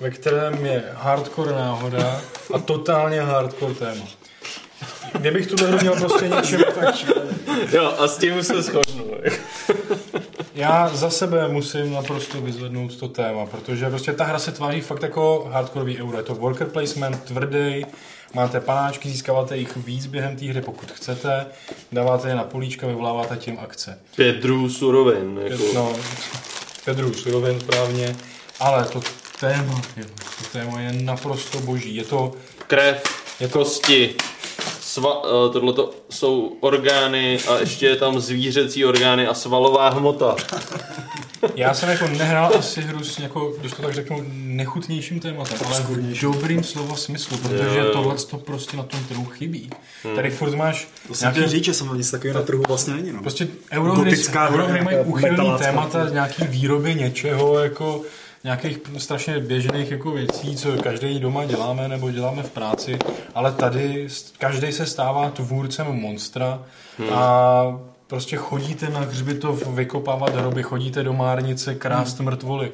ve 0.00 0.10
kterém 0.10 0.66
je 0.66 0.84
hardcore 0.94 1.52
náhoda 1.52 2.20
a 2.54 2.58
totálně 2.58 3.20
hardcore 3.20 3.74
téma. 3.74 4.04
Kdybych 5.18 5.46
tuhle 5.46 5.68
hru 5.68 5.78
měl 5.80 5.94
prostě 5.96 6.28
něčím, 6.28 6.58
tak 6.80 6.94
Jo, 7.72 7.94
a 7.98 8.08
s 8.08 8.18
tím 8.18 8.42
se 8.42 8.62
shodnu. 8.62 9.04
já 10.54 10.88
za 10.88 11.10
sebe 11.10 11.48
musím 11.48 11.92
naprosto 11.92 12.40
vyzvednout 12.40 12.96
to 12.96 13.08
téma, 13.08 13.46
protože 13.46 13.90
prostě 13.90 14.12
ta 14.12 14.24
hra 14.24 14.38
se 14.38 14.52
tváří 14.52 14.80
fakt 14.80 15.02
jako 15.02 15.48
hardcoreový 15.52 15.98
euro. 16.02 16.16
Je 16.16 16.22
to 16.22 16.34
worker 16.34 16.66
placement, 16.66 17.24
tvrdý, 17.24 17.86
máte 18.34 18.60
panáčky, 18.60 19.08
získáváte 19.08 19.56
jich 19.56 19.76
víc 19.76 20.06
během 20.06 20.36
té 20.36 20.44
hry, 20.44 20.60
pokud 20.60 20.90
chcete, 20.90 21.46
dáváte 21.92 22.28
je 22.28 22.34
na 22.34 22.44
políčka, 22.44 22.86
vyvoláváte 22.86 23.36
tím 23.36 23.58
akce. 23.60 23.98
Pět 24.16 24.36
druhů 24.36 24.68
surovin. 24.68 25.40
Jako. 25.44 25.64
No, 25.74 25.92
Pedru 26.84 27.14
surovin 27.14 27.60
správně. 27.60 28.16
Ale 28.60 28.84
to 28.84 29.00
téma, 29.40 29.82
je, 29.96 30.04
to 30.04 30.44
téma 30.52 30.80
je 30.80 30.92
naprosto 30.92 31.60
boží. 31.60 31.96
Je 31.96 32.04
to, 32.04 32.32
Krev, 32.66 33.02
je 33.40 33.48
to 33.48 33.58
kosti, 33.58 34.14
sva, 34.92 35.24
uh, 35.24 35.52
tohle 35.52 35.74
jsou 36.10 36.56
orgány 36.60 37.38
a 37.48 37.58
ještě 37.58 37.86
je 37.86 37.96
tam 37.96 38.20
zvířecí 38.20 38.84
orgány 38.84 39.26
a 39.26 39.34
svalová 39.34 39.88
hmota. 39.88 40.36
Já 41.54 41.74
jsem 41.74 41.88
jako 41.88 42.06
nehrál 42.08 42.52
asi 42.58 42.80
hru 42.80 43.04
s 43.04 43.18
jako, 43.18 43.52
když 43.60 43.72
to 43.72 43.82
tak 43.82 43.94
řeknu, 43.94 44.24
nechutnějším 44.32 45.20
tématem, 45.20 45.58
ale 45.66 45.80
v 45.80 46.20
dobrým 46.20 46.64
slova 46.64 46.96
smyslu, 46.96 47.36
protože 47.36 47.78
Jo, 47.78 47.84
jo. 47.84 47.92
tohle 47.92 48.14
to 48.16 48.38
prostě 48.38 48.76
na 48.76 48.82
tom 48.82 49.04
trhu 49.04 49.24
chybí. 49.24 49.70
Tady 50.16 50.30
furt 50.30 50.54
máš 50.54 50.88
To 51.08 51.14
jsem 51.14 51.34
říct, 51.34 51.64
že 51.64 51.74
jsem 51.74 51.96
nic 51.96 52.10
takového 52.10 52.38
na 52.40 52.46
trhu 52.46 52.62
vlastně 52.68 52.94
není. 52.94 53.12
No. 53.12 53.20
Prostě 53.20 53.48
eurohry, 53.72 54.16
eurohry 54.48 54.82
mají 54.82 54.96
uchylný 55.04 55.52
témata, 55.58 56.08
nějaký 56.08 56.44
výroby 56.46 56.94
něčeho, 56.94 57.58
jako 57.58 58.02
nějakých 58.44 58.78
strašně 58.98 59.40
běžných 59.40 59.90
jako 59.90 60.10
věcí, 60.10 60.56
co 60.56 60.82
každý 60.82 61.18
doma 61.18 61.44
děláme 61.44 61.88
nebo 61.88 62.10
děláme 62.10 62.42
v 62.42 62.50
práci, 62.50 62.98
ale 63.34 63.52
tady 63.52 64.08
každý 64.38 64.72
se 64.72 64.86
stává 64.86 65.30
tvůrcem 65.30 65.86
monstra 65.86 66.62
a 67.12 67.64
prostě 68.06 68.36
chodíte 68.36 68.88
na 68.88 69.00
hřbitov 69.00 69.66
vykopávat 69.66 70.34
hroby, 70.34 70.62
chodíte 70.62 71.02
do 71.02 71.12
márnice 71.12 71.74
krást 71.74 72.20
mrtvoly. 72.20 72.72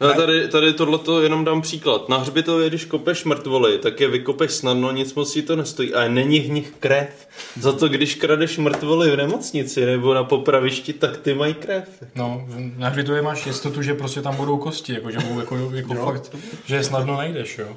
Ale 0.00 0.14
tady, 0.14 0.48
tady 0.48 0.72
tohleto 0.72 1.22
jenom 1.22 1.44
dám 1.44 1.62
příklad. 1.62 2.08
Na 2.08 2.16
hřbitově, 2.16 2.68
když 2.68 2.84
kopeš 2.84 3.24
mrtvoly, 3.24 3.78
tak 3.78 4.00
je 4.00 4.08
vykopeš 4.08 4.52
snadno, 4.52 4.92
nic 4.92 5.14
moc 5.14 5.32
ti 5.32 5.42
to 5.42 5.56
nestojí, 5.56 5.94
ale 5.94 6.08
není 6.08 6.40
v 6.40 6.50
nich 6.50 6.72
krev. 6.80 7.28
Za 7.60 7.72
to, 7.72 7.88
když 7.88 8.14
kradeš 8.14 8.58
mrtvoly 8.58 9.10
v 9.10 9.16
nemocnici 9.16 9.86
nebo 9.86 10.14
na 10.14 10.24
popravišti, 10.24 10.92
tak 10.92 11.16
ty 11.16 11.34
mají 11.34 11.54
krev. 11.54 11.88
No, 12.14 12.46
na 12.76 12.88
hřbitově 12.88 13.22
máš 13.22 13.46
jistotu, 13.46 13.82
že 13.82 13.94
prostě 13.94 14.22
tam 14.22 14.36
budou 14.36 14.56
kosti, 14.56 14.92
jako, 14.92 15.10
že 15.10 15.18
budou 15.18 15.40
jako, 15.40 15.70
jako 15.74 15.94
fakt, 15.94 16.36
že 16.64 16.76
je 16.76 16.84
snadno 16.84 17.16
najdeš, 17.16 17.58
jo. 17.58 17.76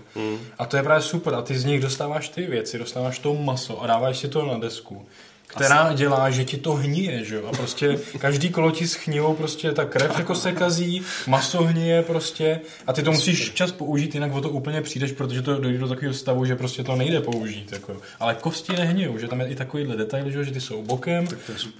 A 0.57 0.65
to 0.65 0.77
je 0.77 0.83
právě 0.83 1.01
super 1.01 1.35
a 1.35 1.41
ty 1.41 1.57
z 1.57 1.65
nich 1.65 1.81
dostáváš 1.81 2.29
ty 2.29 2.41
věci, 2.41 2.79
dostáváš 2.79 3.19
to 3.19 3.33
maso 3.33 3.81
a 3.81 3.87
dáváš 3.87 4.17
si 4.17 4.27
to 4.27 4.45
na 4.45 4.57
desku 4.57 5.05
která 5.49 5.93
dělá, 5.93 6.29
že 6.29 6.45
ti 6.45 6.57
to 6.57 6.73
hníje, 6.73 7.23
že 7.25 7.35
jo? 7.35 7.47
A 7.47 7.51
prostě 7.51 7.99
každý 8.19 8.49
kolo 8.49 8.71
ti 8.71 8.87
schnijou, 8.87 9.33
prostě 9.33 9.71
ta 9.71 9.85
krev 9.85 10.19
jako 10.19 10.35
se 10.35 10.51
kazí, 10.51 11.01
maso 11.27 11.63
hníje 11.63 12.03
prostě 12.03 12.59
a 12.87 12.93
ty 12.93 13.03
to 13.03 13.11
musíš 13.11 13.51
čas 13.53 13.71
použít, 13.71 14.13
jinak 14.13 14.33
o 14.33 14.41
to 14.41 14.49
úplně 14.49 14.81
přijdeš, 14.81 15.11
protože 15.11 15.41
to 15.41 15.59
dojde 15.59 15.77
do 15.77 15.87
takového 15.87 16.13
stavu, 16.13 16.45
že 16.45 16.55
prostě 16.55 16.83
to 16.83 16.95
nejde 16.95 17.21
použít, 17.21 17.71
jako. 17.71 17.97
Ale 18.19 18.35
kosti 18.35 18.73
nehníjou, 18.73 19.17
že 19.17 19.27
tam 19.27 19.41
je 19.41 19.47
i 19.47 19.55
takovýhle 19.55 19.95
detail, 19.95 20.31
že, 20.31 20.37
jo, 20.37 20.43
že 20.43 20.51
ty 20.51 20.61
jsou 20.61 20.81
bokem, 20.81 21.27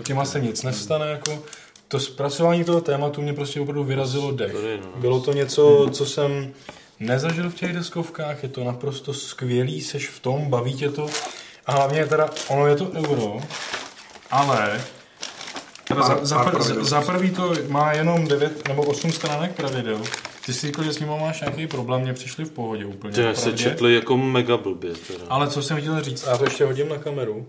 těma 0.04 0.26
se 0.26 0.40
nic 0.40 0.64
nestane, 0.64 1.06
jako. 1.06 1.44
To 1.88 2.00
zpracování 2.00 2.64
toho 2.64 2.82
tématu 2.82 3.22
mě 3.22 3.34
prostě 3.34 3.62
opravdu 3.62 3.84
vyrazilo 3.84 4.32
dech. 4.32 4.54
No. 4.54 5.02
Bylo 5.02 5.20
to 5.20 5.34
něco, 5.34 5.90
co 5.92 6.06
jsem 6.06 6.54
nezažil 7.00 7.50
v 7.50 7.56
těch 7.56 7.74
deskovkách, 7.74 8.44
je 8.44 8.50
to 8.50 8.64
naprosto 8.64 9.14
skvělý, 9.14 9.82
seš 9.82 10.08
v 10.08 10.20
tom, 10.20 10.50
baví 10.50 10.74
tě 10.74 10.90
to. 10.90 11.08
A 11.70 11.72
hlavně 11.72 12.06
teda, 12.06 12.30
ono 12.48 12.68
je 12.68 12.76
to 12.76 12.92
euro, 12.92 13.38
ale 14.32 14.82
teda 15.84 16.02
za, 16.02 16.20
za, 16.22 16.44
pr, 16.44 16.62
za, 16.62 16.84
za 16.84 17.02
prvý 17.02 17.32
to 17.32 17.54
má 17.68 17.92
jenom 17.92 18.28
9 18.28 18.68
nebo 18.68 18.84
8 18.84 19.12
stránek 19.12 19.52
pravidel. 19.56 20.02
Ty 20.46 20.54
si 20.54 20.68
říkal, 20.68 20.84
že 20.84 20.94
s 20.94 21.00
ním 21.00 21.10
máš 21.10 21.42
nějaký 21.42 21.68
problém, 21.68 22.02
mě 22.02 22.14
přišli 22.14 22.46
v 22.46 22.52
pohodě 22.52 22.86
úplně. 22.86 23.14
Ty 23.14 23.36
se 23.36 23.54
četli 23.54 23.96
jako 23.96 24.18
mega 24.18 24.58
blbě. 24.58 24.92
Teda. 25.08 25.26
Ale 25.30 25.48
co 25.48 25.64
jsem 25.64 25.82
chtěl 25.82 26.02
říct, 26.04 26.28
a 26.28 26.32
já 26.32 26.38
to 26.38 26.44
ještě 26.44 26.66
hodím 26.66 26.90
na 26.90 26.98
kameru, 26.98 27.46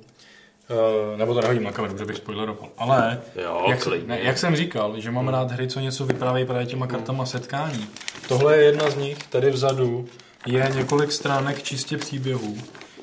Uh, 1.13 1.19
nebo 1.19 1.35
to 1.35 1.41
nehodím 1.41 1.63
na 1.63 1.73
kameru, 1.73 1.99
že 1.99 2.05
bych 2.05 2.17
spoileroval. 2.17 2.69
Ale 2.79 3.21
Jo, 3.43 3.65
jak, 3.69 3.83
klidně. 3.83 4.09
ne, 4.09 4.21
jak 4.23 4.39
jsem 4.39 4.57
říkal, 4.57 5.01
že 5.01 5.11
mám 5.11 5.29
rád 5.29 5.51
hry, 5.51 5.69
co 5.69 5.81
něco 5.81 6.07
vyprávějí 6.07 6.47
právě 6.47 6.67
těma 6.67 6.87
kartama 6.87 7.27
setkání. 7.27 7.87
Tohle 8.29 8.57
je 8.57 8.65
jedna 8.65 8.91
z 8.91 8.97
nich, 8.97 9.19
tady 9.19 9.51
vzadu 9.51 10.05
je 10.47 10.73
několik 10.75 11.13
stránek 11.13 11.63
čistě 11.63 11.97
příběhů, 11.99 12.57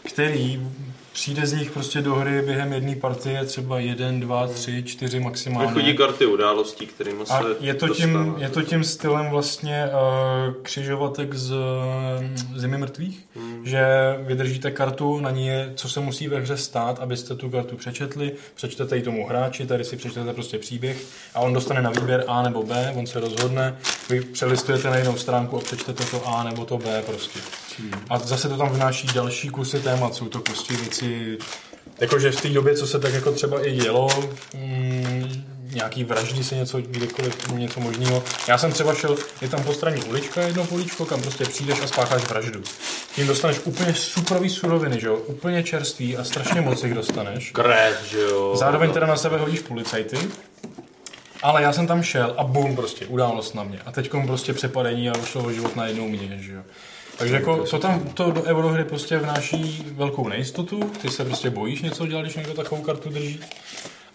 který 0.10 0.68
přijde 1.18 1.48
z 1.48 1.54
nich 1.54 1.72
prostě 1.72 2.02
do 2.02 2.16
hry 2.16 2.42
během 2.42 2.74
jedné 2.74 2.96
partie, 2.96 3.46
třeba 3.46 3.80
jeden, 3.80 4.20
dva, 4.20 4.48
tři, 4.48 4.84
čtyři 4.84 5.20
maximálně. 5.20 5.72
Chodí 5.72 5.98
karty 5.98 6.26
událostí, 6.26 6.88
kterými 6.88 7.26
se 7.26 7.34
A 7.34 7.42
je 7.60 7.74
to, 7.74 7.90
tím, 7.90 8.36
je 8.38 8.50
to 8.50 8.62
tím 8.62 8.84
stylem 8.84 9.30
vlastně 9.30 9.86
uh, 9.86 10.54
křižovatek 10.62 11.34
z 11.34 11.52
uh, 11.52 11.58
Zimy 12.56 12.78
mrtvých, 12.78 13.26
Hmm. 13.36 13.66
že 13.66 13.86
vydržíte 14.20 14.72
kartu, 14.72 15.20
na 15.20 15.32
ní 15.32 15.48
je, 15.48 15.72
co 15.76 15.90
se 15.90 16.00
musí 16.00 16.28
ve 16.28 16.40
hře 16.40 16.58
stát, 16.58 17.00
abyste 17.00 17.36
tu 17.36 17.50
kartu 17.50 17.78
přečetli, 17.78 18.32
přečtete 18.56 18.96
ji 18.96 19.04
tomu 19.04 19.28
hráči, 19.28 19.66
tady 19.66 19.84
si 19.84 19.98
přečtete 19.98 20.34
prostě 20.34 20.60
příběh 20.60 21.06
a 21.34 21.40
on 21.40 21.54
dostane 21.54 21.82
na 21.82 21.90
výběr 21.90 22.24
A 22.28 22.42
nebo 22.42 22.64
B, 22.64 22.94
on 22.98 23.08
se 23.08 23.20
rozhodne, 23.20 23.78
vy 24.10 24.22
přelistujete 24.22 24.90
na 24.90 24.98
jinou 24.98 25.18
stránku 25.18 25.58
a 25.58 25.60
přečtete 25.60 26.04
to 26.06 26.28
A 26.28 26.44
nebo 26.44 26.66
to 26.66 26.78
B 26.78 27.04
prostě. 27.06 27.40
A 28.10 28.20
zase 28.20 28.50
to 28.50 28.58
tam 28.58 28.70
vnáší 28.70 29.08
další 29.08 29.50
kusy 29.50 29.80
témat, 29.80 30.16
jsou 30.16 30.26
to 30.26 30.40
prostě 30.40 30.74
věci, 30.74 31.38
jakože 32.00 32.32
v 32.32 32.42
té 32.42 32.50
době, 32.50 32.76
co 32.76 32.88
se 32.88 33.00
tak 33.00 33.14
jako 33.14 33.32
třeba 33.32 33.68
i 33.68 33.72
dělo, 33.72 34.08
mm, 34.54 35.44
nějaký 35.74 36.04
vraždy 36.04 36.44
se 36.44 36.56
něco, 36.56 36.82
kdekoliv, 36.82 37.52
něco 37.52 37.80
možného. 37.80 38.24
Já 38.48 38.58
jsem 38.58 38.72
třeba 38.72 38.94
šel, 38.94 39.18
je 39.42 39.50
tam 39.50 39.64
po 39.64 39.74
straně 39.74 40.04
ulička, 40.04 40.42
jedno 40.42 40.66
políčko, 40.66 41.06
kam 41.06 41.22
prostě 41.22 41.46
přijdeš 41.46 41.82
a 41.82 41.88
spácháš 41.88 42.30
vraždu. 42.30 42.64
Tím 43.16 43.28
dostaneš 43.28 43.60
úplně 43.64 43.94
superový 43.94 44.50
suroviny, 44.50 45.00
že 45.00 45.08
jo, 45.08 45.16
úplně 45.16 45.64
čerstvý 45.64 46.18
a 46.18 46.24
strašně 46.24 46.62
moc 46.62 46.84
jich 46.84 46.94
dostaneš. 46.94 47.52
Krev, 47.52 48.08
že 48.12 48.20
jo. 48.20 48.56
Zároveň 48.56 48.92
teda 48.92 49.08
na 49.08 49.18
sebe 49.18 49.38
hodíš 49.38 49.60
policajty, 49.60 50.18
ale 51.44 51.64
já 51.64 51.74
jsem 51.74 51.88
tam 51.88 52.04
šel 52.04 52.36
a 52.38 52.44
bum, 52.44 52.76
prostě 52.76 53.06
událost 53.06 53.54
na 53.54 53.64
mě. 53.64 53.80
A 53.86 53.92
teď 53.92 54.12
prostě 54.26 54.54
přepadení 54.54 55.10
a 55.10 55.14
šlo 55.26 55.44
o 55.44 55.52
život 55.52 55.76
na 55.76 55.86
jednou 55.86 56.08
mě, 56.08 56.38
že 56.40 56.54
jo. 56.54 56.62
Takže 57.18 57.36
jako 57.36 57.66
to 57.66 57.80
tam 57.80 58.00
to 58.00 58.32
do 58.32 58.44
eurohry 58.44 58.84
prostě 58.84 59.18
vnáší 59.18 59.86
velkou 59.92 60.28
nejistotu, 60.28 60.80
ty 61.02 61.10
se 61.10 61.26
prostě 61.26 61.50
bojíš 61.50 61.82
něco 61.82 62.08
dělat, 62.08 62.22
když 62.22 62.36
někdo 62.36 62.54
takovou 62.54 62.82
kartu 62.82 63.10
drží. 63.10 63.40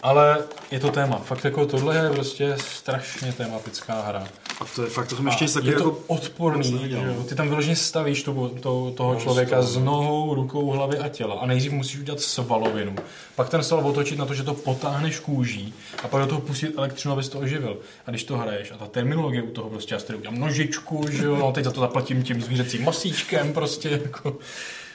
Ale 0.03 0.39
je 0.71 0.81
to 0.81 0.91
téma. 0.91 1.17
Fakt 1.17 1.45
jako 1.45 1.67
tohle 1.67 1.97
je 1.97 2.11
prostě 2.11 2.55
strašně 2.59 3.33
tematická 3.33 4.03
hra. 4.03 4.29
A 4.61 4.65
to 4.65 4.83
je 4.83 4.89
fakt, 4.89 5.09
to 5.09 5.17
jsem 5.17 5.27
ještě 5.27 5.45
A 5.45 5.49
je 5.49 5.53
to 5.63 5.71
jako... 5.71 5.99
odporný, 6.07 6.91
jo. 6.91 7.25
Ty 7.29 7.35
tam 7.35 7.49
vyloženě 7.49 7.77
stavíš 7.77 8.23
to, 8.23 8.51
to, 8.61 8.93
toho 8.97 9.17
člověka 9.17 9.63
s 9.63 9.77
nohou, 9.77 10.35
rukou, 10.35 10.71
hlavy 10.71 10.99
a 10.99 11.09
těla. 11.09 11.35
A 11.35 11.47
nejdřív 11.47 11.73
musíš 11.73 12.01
udělat 12.01 12.21
svalovinu. 12.21 12.97
Pak 13.37 13.49
ten 13.49 13.63
sval 13.63 13.87
otočit 13.87 14.19
na 14.19 14.27
to, 14.27 14.35
že 14.35 14.43
to 14.43 14.55
potáhneš 14.55 15.19
kůží 15.19 15.75
a 16.03 16.09
pak 16.09 16.23
do 16.23 16.27
toho 16.27 16.41
pustit 16.41 16.75
elektřinu, 16.77 17.15
abys 17.15 17.29
to 17.29 17.39
oživil. 17.39 17.77
A 18.07 18.11
když 18.11 18.25
to 18.25 18.37
hraješ, 18.37 18.73
a 18.73 18.77
ta 18.77 18.87
terminologie 18.87 19.43
u 19.43 19.51
toho 19.51 19.71
prostě, 19.71 19.95
já 19.95 19.99
si 19.99 20.07
tady 20.07 20.19
udělám 20.19 20.39
nožičku, 20.39 21.05
že 21.11 21.25
jo, 21.25 21.37
no 21.37 21.53
teď 21.53 21.65
za 21.65 21.71
to 21.71 21.81
zaplatím 21.81 22.23
tím 22.23 22.43
zvířecím 22.43 22.85
masíčkem, 22.85 23.53
prostě 23.53 23.89
jako... 23.89 24.37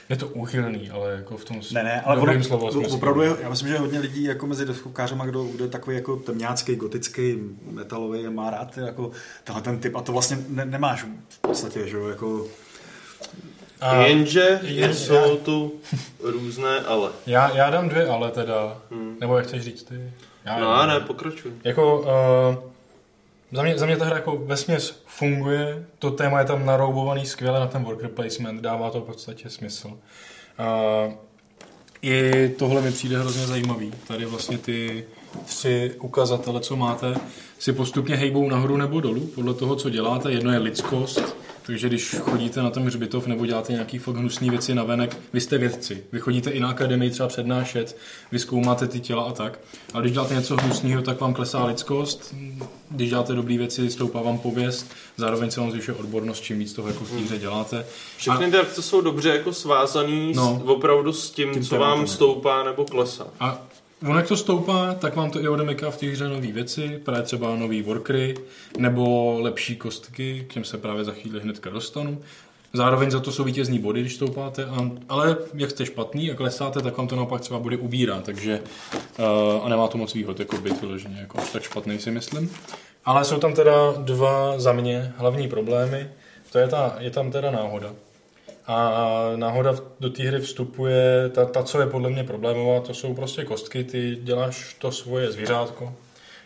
Je 0.08 0.16
to 0.16 0.28
úchylný, 0.28 0.90
ale 0.90 1.12
jako 1.12 1.36
v 1.36 1.44
tom 1.44 1.60
Ne, 1.72 1.82
ne, 1.82 2.00
ale 2.00 2.16
dobrým 2.16 2.36
ono, 2.36 2.44
slova 2.44 2.70
smyslu. 2.72 2.96
opravdu 2.96 3.22
je, 3.22 3.36
já 3.40 3.48
myslím, 3.48 3.68
že 3.68 3.78
hodně 3.78 3.98
lidí 4.00 4.24
jako 4.24 4.46
mezi 4.46 4.64
deskovkářema, 4.66 5.26
kdo, 5.26 5.44
kdo 5.44 5.64
je 5.64 5.70
takový 5.70 5.96
jako 5.96 6.16
temňácký, 6.16 6.76
gotický, 6.76 7.36
metalový, 7.70 8.28
má 8.28 8.50
rád 8.50 8.78
jako 8.78 9.10
tenhle 9.44 9.62
ten 9.62 9.78
typ 9.78 9.96
a 9.96 10.00
to 10.02 10.12
vlastně 10.12 10.38
ne, 10.48 10.64
nemáš 10.64 11.04
v 11.28 11.38
podstatě, 11.38 11.86
že 11.88 11.96
jo, 11.96 12.08
jako 12.08 12.46
A 13.80 13.94
Jenže 13.96 14.58
jen- 14.62 14.94
jsou 14.94 15.36
tu 15.36 15.72
různé 16.22 16.80
ale. 16.80 17.10
já, 17.26 17.56
já 17.56 17.70
dám 17.70 17.88
dvě 17.88 18.08
ale 18.08 18.30
teda. 18.30 18.78
Nebo 19.20 19.36
jak 19.36 19.46
chceš 19.46 19.62
říct 19.62 19.82
ty? 19.82 20.12
Já 20.44 20.58
No 20.60 20.86
ne, 20.86 21.00
pokračuj. 21.00 21.52
Jako, 21.64 21.98
uh, 22.00 22.67
za, 23.52 23.62
mě, 23.62 23.78
za 23.78 23.86
mě 23.86 23.96
ta 23.96 24.04
hra 24.04 24.16
jako 24.16 24.36
vesměs 24.36 25.02
funguje, 25.06 25.86
to 25.98 26.10
téma 26.10 26.40
je 26.40 26.46
tam 26.46 26.66
naroubovaný 26.66 27.26
skvěle 27.26 27.60
na 27.60 27.66
ten 27.66 27.84
worker 27.84 28.08
placement, 28.08 28.60
dává 28.60 28.90
to 28.90 29.00
v 29.00 29.04
podstatě 29.04 29.50
smysl. 29.50 29.88
Uh, 29.88 31.12
I 32.02 32.48
tohle 32.48 32.80
mi 32.80 32.92
přijde 32.92 33.18
hrozně 33.18 33.46
zajímavý. 33.46 33.92
Tady 34.08 34.24
vlastně 34.24 34.58
ty 34.58 35.04
tři 35.44 35.94
ukazatele, 36.00 36.60
co 36.60 36.76
máte, 36.76 37.14
si 37.58 37.72
postupně 37.72 38.16
hejbou 38.16 38.48
nahoru 38.48 38.76
nebo 38.76 39.00
dolů, 39.00 39.20
podle 39.34 39.54
toho, 39.54 39.76
co 39.76 39.90
děláte. 39.90 40.32
Jedno 40.32 40.52
je 40.52 40.58
lidskost, 40.58 41.36
takže 41.68 41.88
když 41.88 42.14
chodíte 42.20 42.62
na 42.62 42.70
ten 42.70 42.82
hřbitov 42.86 43.26
nebo 43.26 43.46
děláte 43.46 43.72
nějaký 43.72 43.98
fakt 43.98 44.16
hnusný 44.16 44.50
věci 44.50 44.74
na 44.74 44.84
venek, 44.84 45.16
vy 45.32 45.40
jste 45.40 45.58
vědci. 45.58 46.04
Vy 46.12 46.20
chodíte 46.20 46.50
i 46.50 46.60
na 46.60 46.68
akademii 46.68 47.10
třeba 47.10 47.28
přednášet, 47.28 47.96
vy 48.32 48.38
zkoumáte 48.38 48.88
ty 48.88 49.00
těla 49.00 49.22
a 49.22 49.32
tak. 49.32 49.60
Ale 49.94 50.02
když 50.02 50.12
děláte 50.12 50.34
něco 50.34 50.56
hnusného, 50.56 51.02
tak 51.02 51.20
vám 51.20 51.34
klesá 51.34 51.64
lidskost. 51.64 52.34
Když 52.90 53.08
děláte 53.10 53.32
dobré 53.34 53.58
věci, 53.58 53.90
stoupá 53.90 54.22
vám 54.22 54.38
pověst. 54.38 54.86
Zároveň 55.16 55.50
se 55.50 55.60
vám 55.60 55.70
zvyšuje 55.70 55.96
odbornost, 55.96 56.40
čím 56.40 56.58
víc 56.58 56.72
toho 56.72 56.88
jako 56.88 57.04
v 57.04 57.10
té 57.10 57.16
hře 57.16 57.38
děláte. 57.38 57.86
Všechny 58.16 58.50
ty 58.50 58.56
akce 58.56 58.82
jsou 58.82 59.00
dobře 59.00 59.28
jako 59.28 59.52
svázaný 59.52 60.32
No. 60.36 60.60
s, 60.64 60.68
opravdu 60.68 61.12
s 61.12 61.30
tím, 61.30 61.52
Tím 61.52 61.64
co 61.64 61.76
vám 61.78 62.00
jo. 62.00 62.06
stoupá 62.06 62.64
nebo 62.64 62.84
klesá. 62.84 63.26
A 63.40 63.62
ono 64.02 64.16
jak 64.16 64.28
to 64.28 64.36
stoupá, 64.36 64.94
tak 64.94 65.16
vám 65.16 65.30
to 65.30 65.40
i 65.42 65.48
odemyká 65.48 65.90
v 65.90 65.96
té 65.96 66.06
hře 66.06 66.28
nové 66.28 66.46
věci, 66.46 67.00
právě 67.04 67.22
třeba 67.22 67.56
nový 67.56 67.82
workery, 67.82 68.34
nebo 68.78 69.36
lepší 69.40 69.76
kostky, 69.76 70.46
k 70.48 70.52
těm 70.52 70.64
se 70.64 70.78
právě 70.78 71.04
za 71.04 71.12
chvíli 71.12 71.40
hnedka 71.40 71.70
dostanu. 71.70 72.20
Zároveň 72.72 73.10
za 73.10 73.20
to 73.20 73.32
jsou 73.32 73.44
vítězní 73.44 73.78
body, 73.78 74.00
když 74.00 74.14
stoupáte, 74.14 74.64
a, 74.64 74.90
ale 75.08 75.36
jak 75.54 75.70
jste 75.70 75.86
špatný 75.86 76.30
a 76.30 76.34
klesáte, 76.34 76.82
tak 76.82 76.96
vám 76.96 77.08
to 77.08 77.16
naopak 77.16 77.40
třeba 77.40 77.60
bude 77.60 77.76
ubírá, 77.76 78.20
takže 78.20 78.60
uh, 79.18 79.64
a 79.64 79.68
nemá 79.68 79.88
to 79.88 79.98
moc 79.98 80.14
výhod 80.14 80.40
jako 80.40 80.56
byt 80.56 80.80
vyloženě, 80.80 81.20
jako 81.20 81.38
tak 81.52 81.62
špatný 81.62 81.98
si 81.98 82.10
myslím. 82.10 82.50
Ale 83.04 83.24
jsou 83.24 83.38
tam 83.38 83.54
teda 83.54 83.92
dva 83.92 84.58
za 84.58 84.72
mě 84.72 85.12
hlavní 85.16 85.48
problémy. 85.48 86.08
To 86.52 86.58
je, 86.58 86.68
ta, 86.68 86.96
je 86.98 87.10
tam 87.10 87.30
teda 87.30 87.50
náhoda. 87.50 87.94
A 88.70 89.02
náhoda 89.36 89.74
do 90.00 90.10
té 90.10 90.22
hry 90.22 90.40
vstupuje, 90.40 91.28
ta, 91.28 91.44
ta, 91.44 91.62
co 91.62 91.80
je 91.80 91.86
podle 91.86 92.10
mě 92.10 92.24
problémová, 92.24 92.80
to 92.80 92.94
jsou 92.94 93.14
prostě 93.14 93.44
kostky, 93.44 93.84
ty 93.84 94.18
děláš 94.22 94.76
to 94.78 94.92
svoje 94.92 95.32
zvířátko, 95.32 95.94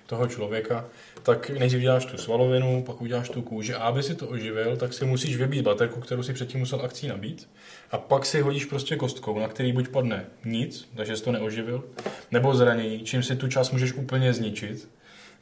toho 0.07 0.27
člověka, 0.27 0.85
tak 1.23 1.51
nejdřív 1.51 1.81
děláš 1.81 2.05
tu 2.05 2.17
svalovinu, 2.17 2.83
pak 2.83 3.01
uděláš 3.01 3.29
tu 3.29 3.43
kůži 3.43 3.75
a 3.75 3.83
aby 3.83 4.03
si 4.03 4.15
to 4.15 4.29
oživil, 4.29 4.77
tak 4.77 4.93
si 4.93 5.05
musíš 5.05 5.37
vybít 5.37 5.65
baterku, 5.65 6.01
kterou 6.01 6.23
si 6.23 6.33
předtím 6.33 6.61
musel 6.61 6.81
akcí 6.81 7.09
nabít 7.09 7.49
a 7.91 7.99
pak 7.99 8.27
si 8.27 8.41
hodíš 8.41 8.65
prostě 8.65 8.97
kostkou, 8.97 9.39
na 9.39 9.49
který 9.49 9.73
buď 9.73 9.89
padne 9.89 10.27
nic, 10.45 10.89
takže 10.97 11.17
jsi 11.17 11.25
to 11.25 11.33
neoživil, 11.33 11.85
nebo 12.31 12.55
zranění, 12.55 13.01
čím 13.01 13.23
si 13.23 13.37
tu 13.37 13.49
část 13.49 13.71
můžeš 13.71 13.93
úplně 13.93 14.33
zničit, 14.33 14.89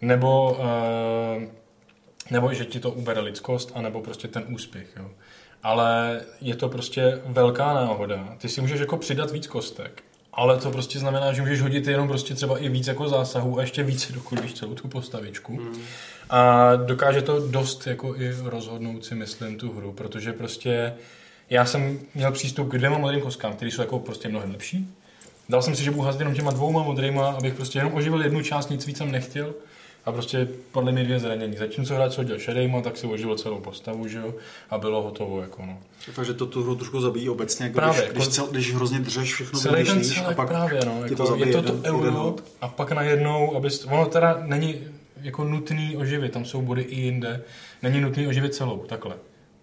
nebo, 0.01 0.53
uh, 0.53 1.43
nebo 2.31 2.55
že 2.55 2.65
ti 2.65 2.81
to 2.81 2.91
ubere 2.91 3.21
lidskost, 3.21 3.73
anebo 3.75 4.03
prostě 4.03 4.29
ten 4.29 4.45
úspěch. 4.49 4.89
Jo. 4.97 5.11
Ale 5.63 6.21
je 6.41 6.57
to 6.57 6.69
prostě 6.69 7.21
velká 7.27 7.75
náhoda. 7.75 8.37
Ty 8.39 8.49
si 8.49 8.61
můžeš 8.61 8.81
jako 8.81 8.97
přidat 8.97 9.31
víc 9.31 9.47
kostek, 9.47 10.03
ale 10.33 10.59
to 10.59 10.71
prostě 10.71 10.99
znamená, 10.99 11.33
že 11.33 11.43
můžeš 11.43 11.61
hodit 11.61 11.87
jenom 11.87 12.09
prostě 12.09 12.35
třeba 12.35 12.59
i 12.59 12.69
víc 12.69 12.87
jako 12.87 13.09
zásahů 13.09 13.59
a 13.59 13.61
ještě 13.61 13.83
více 13.83 14.13
dokulíš 14.13 14.55
celou 14.55 14.75
tu 14.75 14.89
postavičku. 14.89 15.57
Hmm. 15.57 15.83
A 16.31 16.77
dokáže 16.77 17.23
to 17.23 17.49
dost 17.49 17.87
jako 17.87 18.17
i 18.17 18.35
rozhodnout 18.45 19.05
si 19.05 19.15
myslím 19.15 19.59
tu 19.59 19.73
hru, 19.73 19.93
protože 19.93 20.33
prostě 20.33 20.93
já 21.51 21.65
jsem 21.65 21.99
měl 22.15 22.33
přístup 22.33 22.69
k 22.69 22.79
dvěma 22.79 22.99
modrým 22.99 23.21
kostkám, 23.21 23.53
které 23.53 23.71
jsou 23.71 23.83
jako 23.83 23.99
prostě 23.99 24.29
mnohem 24.29 24.51
lepší. 24.51 24.89
Dal 25.49 25.63
jsem 25.63 25.77
si, 25.77 25.85
že 25.85 25.91
budu 25.91 26.03
házet 26.03 26.19
jenom 26.19 26.35
těma 26.35 26.51
dvouma 26.51 26.83
modrýma, 26.83 27.31
abych 27.31 27.55
prostě 27.55 27.79
jenom 27.79 27.95
oživil 27.95 28.23
jednu 28.23 28.43
část, 28.43 28.71
nic 28.71 28.87
víc 28.87 28.99
jsem 28.99 29.13
nechtěl 29.13 29.55
a 30.11 30.13
prostě 30.13 30.49
padly 30.73 30.93
mi 30.93 31.05
dvě 31.05 31.19
zranění. 31.19 31.57
Zatímco 31.57 31.95
hráč 31.95 32.17
hodil 32.17 32.39
šedejma, 32.39 32.81
tak 32.81 32.97
si 32.97 33.07
oživil 33.07 33.37
celou 33.37 33.61
postavu, 33.61 34.09
že 34.09 34.19
jo, 34.19 34.35
a 34.71 34.79
bylo 34.79 35.03
hotovo, 35.03 35.43
jako 35.43 35.67
no. 35.67 35.79
Takže 36.17 36.35
to 36.35 36.47
tu 36.47 36.63
hru 36.63 36.75
trošku 36.75 37.01
zabíjí 37.01 37.29
obecně, 37.29 37.67
jako 37.67 37.75
Právě, 37.75 38.03
když, 38.03 38.13
když, 38.13 38.29
cel, 38.29 38.47
když 38.47 38.75
hrozně 38.75 38.99
držeš 38.99 39.35
všechno, 39.35 39.61
Celý 39.61 39.85
ten 39.85 40.05
celek 40.05 40.33
a 40.33 40.35
pak 40.35 40.49
právě, 40.49 40.81
no, 40.87 41.03
jako, 41.05 41.27
to 41.27 41.37
je 41.37 41.53
to 41.53 41.63
to 41.63 41.69
jeden- 41.69 41.81
euro 41.85 42.37
a 42.61 42.69
pak 42.69 42.93
najednou, 42.93 43.57
abys, 43.57 43.85
ono 43.85 44.07
teda 44.07 44.43
není 44.47 44.75
jako 45.23 45.45
nutný 45.45 45.97
oživit, 45.97 46.33
tam 46.33 46.45
jsou 46.45 46.63
body 46.63 46.83
i 46.83 47.01
jinde, 47.01 47.43
není 47.83 48.01
nutný 48.01 48.27
oživit 48.27 48.55
celou, 48.55 48.79
takhle. 48.79 49.15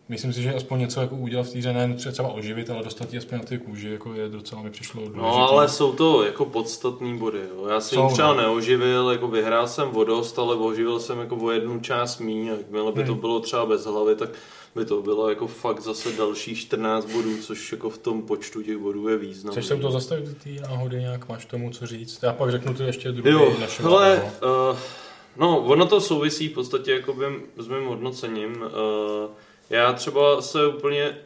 Myslím 0.10 0.34
si, 0.34 0.42
že 0.42 0.54
aspoň 0.54 0.80
něco 0.80 1.02
jako 1.02 1.16
udělat 1.16 1.44
v 1.48 1.52
té 1.54 1.60
hře, 1.60 1.74
ne 1.74 1.94
třeba 1.94 2.28
oživit, 2.30 2.70
ale 2.70 2.84
dostat 2.84 3.14
ji 3.14 3.20
aspoň 3.20 3.38
na 3.38 3.44
ty 3.44 3.58
kůži, 3.58 3.90
jako 3.90 4.14
je 4.14 4.30
docela 4.30 4.62
mi 4.62 4.70
přišlo 4.70 5.02
důležitý. 5.02 5.22
No 5.22 5.50
ale 5.50 5.70
jsou 5.70 5.94
to 5.94 6.24
jako 6.24 6.46
podstatný 6.46 7.18
body. 7.18 7.42
Jo. 7.56 7.68
Já 7.68 7.80
jsem 7.80 8.08
třeba 8.10 8.34
no. 8.34 8.42
neoživil, 8.42 9.10
jako 9.10 9.28
vyhrál 9.28 9.68
jsem 9.68 9.96
o 9.98 10.04
dost, 10.04 10.40
ale 10.40 10.56
oživil 10.56 11.00
jsem 11.00 11.20
jako 11.20 11.36
o 11.36 11.52
jednu 11.52 11.80
část 11.80 12.20
míň. 12.20 12.46
Jakmile 12.48 12.92
by 12.92 13.04
to 13.04 13.12
Hmm. 13.12 13.22
bylo 13.22 13.40
třeba 13.40 13.66
bez 13.66 13.86
hlavy, 13.86 14.16
tak 14.16 14.30
by 14.76 14.86
to 14.86 15.02
bylo 15.02 15.30
jako 15.30 15.48
fakt 15.48 15.82
zase 15.82 16.12
dalších 16.12 16.60
14 16.60 17.06
bodů, 17.06 17.38
což 17.42 17.72
jako 17.72 17.90
v 17.90 17.98
tom 17.98 18.22
počtu 18.22 18.62
těch 18.62 18.78
bodů 18.78 19.08
je 19.08 19.18
významný. 19.18 19.52
Chceš 19.56 19.66
se 19.66 19.76
u 19.76 19.80
toho 19.80 19.92
zastavit 19.92 20.26
do 20.26 20.34
té 20.44 20.50
náhody 20.70 21.00
nějak, 21.00 21.30
máš 21.30 21.46
tomu 21.46 21.70
co 21.72 21.88
říct? 21.88 22.20
Já 22.24 22.34
pak 22.34 22.52
řeknu 22.52 22.74
to 22.74 22.84
ještě 22.84 23.12
druhý 23.12 23.32
Jo, 23.32 23.54
naše 23.60 23.84
hele, 23.84 24.32
no. 24.42 24.48
uh, 24.72 24.78
no, 25.38 25.60
ono 25.60 25.86
to 25.86 26.02
souvisí 26.02 26.48
v 26.48 26.54
podstatě 26.54 26.92
jako 26.92 27.14
bym, 27.14 27.42
s 27.58 27.68
mým 27.68 27.86
hodnocením. 27.86 28.62
Uh, 28.62 29.30
já 29.70 29.94
třeba 29.94 30.42
se 30.42 30.68
úplně, 30.68 31.18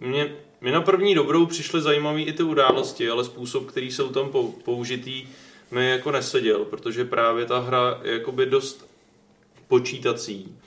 mě, 0.00 0.36
mě 0.60 0.72
na 0.72 0.80
první 0.80 1.14
dobrou 1.14 1.46
přišly 1.46 1.80
zajímavé 1.80 2.20
i 2.20 2.32
ty 2.32 2.42
události, 2.42 3.10
ale 3.10 3.24
způsob, 3.24 3.66
který 3.66 3.90
jsou 3.90 4.08
tam 4.08 4.28
pou- 4.30 4.52
použitý, 4.64 5.28
mi 5.70 5.90
jako 5.90 6.10
neseděl, 6.10 6.64
protože 6.64 7.04
právě 7.04 7.46
ta 7.46 7.58
hra 7.58 8.00
je 8.02 8.12
jakoby 8.12 8.46
dost 8.46 8.86
počítací. 9.68 10.58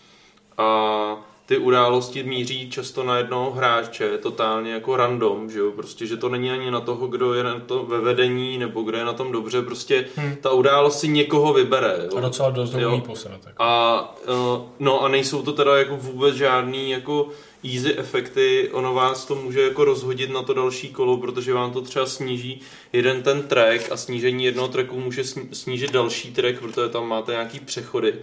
A 0.58 1.35
ty 1.46 1.58
události 1.58 2.24
míří 2.24 2.70
často 2.70 3.04
na 3.04 3.18
jednoho 3.18 3.52
hráče, 3.52 4.18
totálně 4.18 4.74
jako 4.74 4.96
random, 4.96 5.50
že 5.52 5.60
jo, 5.60 5.72
prostě, 5.72 6.06
že 6.06 6.18
to 6.18 6.30
není 6.30 6.52
ani 6.52 6.72
na 6.72 6.82
toho, 6.82 7.08
kdo 7.08 7.34
je 7.34 7.44
na 7.44 7.60
to 7.60 7.84
ve 7.84 8.02
vedení, 8.02 8.58
nebo 8.58 8.82
kdo 8.82 8.98
je 8.98 9.06
na 9.06 9.14
tom 9.14 9.32
dobře, 9.32 9.62
prostě 9.62 10.06
Hmm. 10.16 10.36
ta 10.42 10.52
událost 10.52 11.00
si 11.00 11.08
někoho 11.08 11.54
vybere, 11.54 11.96
jo. 12.04 12.18
A 12.18 12.22
docela 12.22 12.50
dost 12.50 12.74
umí 12.74 13.02
posrat. 13.02 13.42
Jako. 13.46 13.64
A 13.64 14.16
uh, 14.28 14.62
no 14.80 15.02
a 15.04 15.08
nejsou 15.08 15.42
to 15.42 15.54
teda 15.54 15.78
jako 15.78 15.98
vůbec 15.98 16.36
žádný 16.36 16.92
jako 16.92 17.30
easy 17.74 17.96
efekty, 17.98 18.70
ono 18.72 18.94
vás 18.94 19.26
to 19.26 19.36
může 19.36 19.62
jako 19.62 19.86
rozhodit 19.86 20.30
na 20.30 20.42
to 20.42 20.54
další 20.54 20.90
kolo, 20.90 21.18
protože 21.18 21.54
vám 21.54 21.74
to 21.74 21.82
třeba 21.82 22.06
sníží 22.06 22.62
jeden 22.94 23.24
ten 23.24 23.44
track 23.44 23.92
a 23.92 23.98
snížení 23.98 24.46
jednoho 24.46 24.68
tracku 24.68 25.00
může 25.00 25.24
snížit 25.54 25.92
další 25.92 26.32
track, 26.34 26.60
protože 26.60 26.90
tam 26.90 27.08
máte 27.08 27.32
nějaký 27.32 27.60
přechody. 27.60 28.14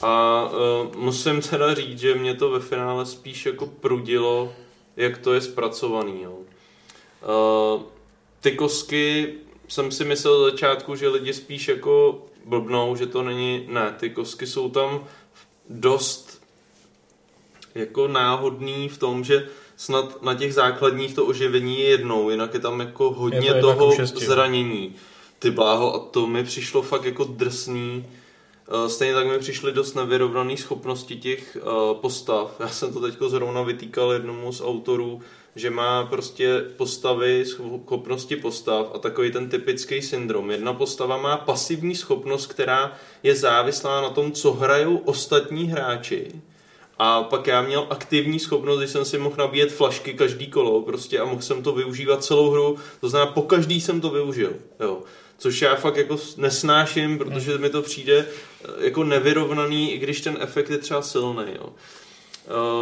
A 0.00 0.44
uh, 0.44 0.96
musím 0.96 1.40
teda 1.40 1.74
říct, 1.74 1.98
že 1.98 2.14
mě 2.14 2.34
to 2.34 2.50
ve 2.50 2.60
finále 2.60 3.06
spíš 3.06 3.46
jako 3.46 3.66
prudilo, 3.66 4.52
jak 4.96 5.18
to 5.18 5.34
je 5.34 5.40
zpracovaný. 5.40 6.22
Jo. 6.22 6.32
Uh, 6.32 7.82
ty 8.40 8.52
kosky 8.52 9.34
jsem 9.68 9.92
si 9.92 10.04
myslel 10.04 10.34
od 10.34 10.50
začátku, 10.50 10.96
že 10.96 11.08
lidi 11.08 11.34
spíš 11.34 11.68
jako 11.68 12.22
blbnou, 12.44 12.96
že 12.96 13.06
to 13.06 13.22
není, 13.22 13.66
ne, 13.68 13.94
ty 13.98 14.10
kosky 14.10 14.46
jsou 14.46 14.70
tam 14.70 15.04
dost 15.70 16.42
jako 17.74 18.08
náhodný 18.08 18.88
v 18.88 18.98
tom, 18.98 19.24
že 19.24 19.48
snad 19.76 20.22
na 20.22 20.34
těch 20.34 20.54
základních 20.54 21.14
to 21.14 21.26
oživení 21.26 21.80
je 21.80 21.88
jednou, 21.88 22.30
jinak 22.30 22.54
je 22.54 22.60
tam 22.60 22.80
jako 22.80 23.10
hodně 23.10 23.48
Je 23.48 23.54
to 23.54 23.60
toho 23.60 23.94
šesti, 23.94 24.20
no. 24.20 24.26
zranění. 24.26 24.94
Ty 25.38 25.50
bláho, 25.50 25.94
a 25.94 25.98
to 25.98 26.26
mi 26.26 26.44
přišlo 26.44 26.82
fakt 26.82 27.04
jako 27.04 27.24
drsný. 27.24 28.06
Eh, 28.70 28.88
Stejně 28.88 29.14
tak 29.14 29.26
mi 29.26 29.38
přišly 29.38 29.72
dost 29.72 29.94
nevyrovnané 29.94 30.56
schopnosti 30.56 31.16
těch 31.16 31.56
eh, 31.56 31.60
postav. 32.00 32.56
Já 32.60 32.68
jsem 32.68 32.92
to 32.92 33.00
teďko 33.00 33.28
zrovna 33.28 33.62
vytýkal 33.62 34.12
jednomu 34.12 34.52
z 34.52 34.60
autorů, 34.60 35.20
že 35.56 35.70
má 35.70 36.06
prostě 36.06 36.64
postavy, 36.76 37.44
schopnosti 37.46 38.36
postav 38.36 38.90
a 38.94 38.98
takový 38.98 39.32
ten 39.32 39.48
typický 39.48 40.02
syndrom. 40.02 40.50
Jedna 40.50 40.72
postava 40.72 41.16
má 41.16 41.36
pasivní 41.36 41.94
schopnost, 41.94 42.46
která 42.46 42.92
je 43.22 43.34
závislá 43.34 44.00
na 44.00 44.10
tom, 44.10 44.32
co 44.32 44.52
hrajou 44.52 44.96
ostatní 44.96 45.64
hráči. 45.64 46.32
A 46.98 47.22
pak 47.22 47.46
já 47.46 47.62
měl 47.62 47.86
aktivní 47.90 48.38
schopnost, 48.38 48.78
kdy 48.78 48.88
jsem 48.88 49.04
si 49.04 49.18
mohl 49.18 49.36
nabíjet 49.38 49.72
flašky 49.72 50.14
každý 50.14 50.46
kolo 50.46 50.82
prostě 50.82 51.20
a 51.20 51.24
mohl 51.24 51.42
jsem 51.42 51.62
to 51.62 51.72
využívat 51.72 52.24
celou 52.24 52.50
hru. 52.50 52.76
To 53.00 53.08
znamená, 53.08 53.32
po 53.32 53.42
každý 53.42 53.80
jsem 53.80 54.00
to 54.00 54.10
využil. 54.10 54.52
Jo. 54.80 55.02
Což 55.38 55.62
já 55.62 55.74
fakt 55.74 55.96
jako 55.96 56.16
nesnáším, 56.36 57.18
protože 57.18 57.58
mi 57.58 57.70
to 57.70 57.82
přijde 57.82 58.26
eh, 58.26 58.68
jako 58.84 59.04
nevyrovnaný, 59.04 59.92
i 59.92 59.98
když 59.98 60.20
ten 60.20 60.36
efekt 60.40 60.70
je 60.70 60.78
třeba 60.78 61.02
silný. 61.02 61.44
Jo. 61.54 61.72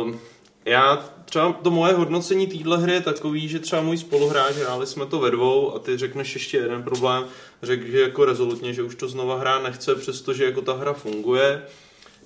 Um, 0.02 0.20
já 0.64 1.10
třeba 1.24 1.52
to 1.52 1.70
moje 1.70 1.92
hodnocení 1.92 2.46
téhle 2.46 2.78
hry 2.78 2.92
je 2.92 3.00
takový, 3.00 3.48
že 3.48 3.58
třeba 3.58 3.82
můj 3.82 3.98
spoluhráč, 3.98 4.54
hráli 4.54 4.86
jsme 4.86 5.06
to 5.06 5.18
ve 5.18 5.30
dvou 5.30 5.74
a 5.74 5.78
ty 5.78 5.96
řekneš 5.96 6.34
ještě 6.34 6.56
jeden 6.56 6.82
problém, 6.82 7.24
řekl, 7.62 7.86
že 7.86 8.00
jako 8.00 8.24
rezolutně, 8.24 8.74
že 8.74 8.82
už 8.82 8.94
to 8.94 9.08
znova 9.08 9.38
hrát 9.38 9.62
nechce, 9.62 9.94
přestože 9.94 10.44
jako 10.44 10.62
ta 10.62 10.72
hra 10.72 10.92
funguje. 10.92 11.62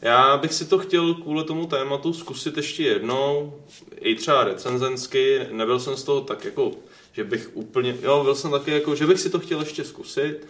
Já 0.02 0.36
bych 0.36 0.54
si 0.54 0.64
to 0.64 0.78
chtěl 0.78 1.14
kvůli 1.14 1.44
tomu 1.44 1.66
tématu 1.66 2.12
zkusit 2.12 2.56
ještě 2.56 2.82
jednou, 2.82 3.54
i 4.00 4.14
třeba 4.14 4.44
recenzensky, 4.44 5.46
nebyl 5.50 5.80
jsem 5.80 5.96
z 5.96 6.02
toho 6.02 6.20
tak 6.20 6.44
jako, 6.44 6.72
že 7.12 7.24
bych 7.24 7.50
úplně, 7.54 7.96
jo, 8.02 8.24
byl 8.24 8.34
jsem 8.34 8.50
taky 8.50 8.70
jako, 8.70 8.94
že 8.94 9.06
bych 9.06 9.20
si 9.20 9.30
to 9.30 9.38
chtěl 9.38 9.60
ještě 9.60 9.84
zkusit, 9.84 10.46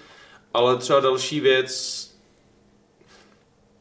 ale 0.54 0.76
třeba 0.76 1.00
další 1.00 1.40
věc, 1.40 2.10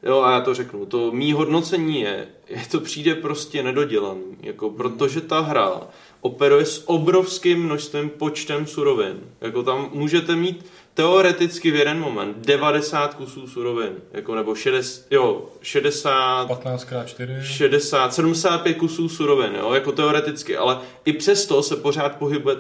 Jo, 0.04 0.22
a 0.22 0.32
já 0.32 0.42
to 0.42 0.54
řeknu. 0.54 0.86
To 0.86 1.12
mý 1.12 1.34
hodnocení 1.34 2.02
je, 2.02 2.28
je 2.48 2.64
to 2.72 2.80
přijde 2.80 3.16
prostě 3.16 3.64
nedodělaný, 3.64 4.38
jako 4.42 4.70
protože 4.70 5.22
ta 5.22 5.40
hra 5.40 5.82
operuje 6.22 6.66
s 6.66 6.90
obrovským 6.90 7.64
množstvím 7.64 8.10
počtem 8.10 8.68
surovin. 8.68 9.20
Jako 9.42 9.64
tam 9.64 9.90
můžete 9.94 10.36
mít 10.36 10.66
teoreticky 10.94 11.72
v 11.72 11.76
jeden 11.76 12.00
moment 12.00 12.38
90 12.38 13.14
kusů 13.14 13.48
surovin, 13.48 13.96
jako 14.12 14.36
nebo 14.36 14.56
60, 14.56 15.06
jo, 15.12 15.50
60, 15.62 16.50
15x4. 16.50 17.42
60, 17.42 18.14
75 18.14 18.74
kusů 18.74 19.10
surovin, 19.10 19.56
jo, 19.56 19.74
jako 19.74 19.92
teoreticky, 19.92 20.58
ale 20.58 20.80
i 21.06 21.14
přesto 21.14 21.64
se 21.64 21.76
pořád 21.76 22.16
pohybuje, 22.16 22.56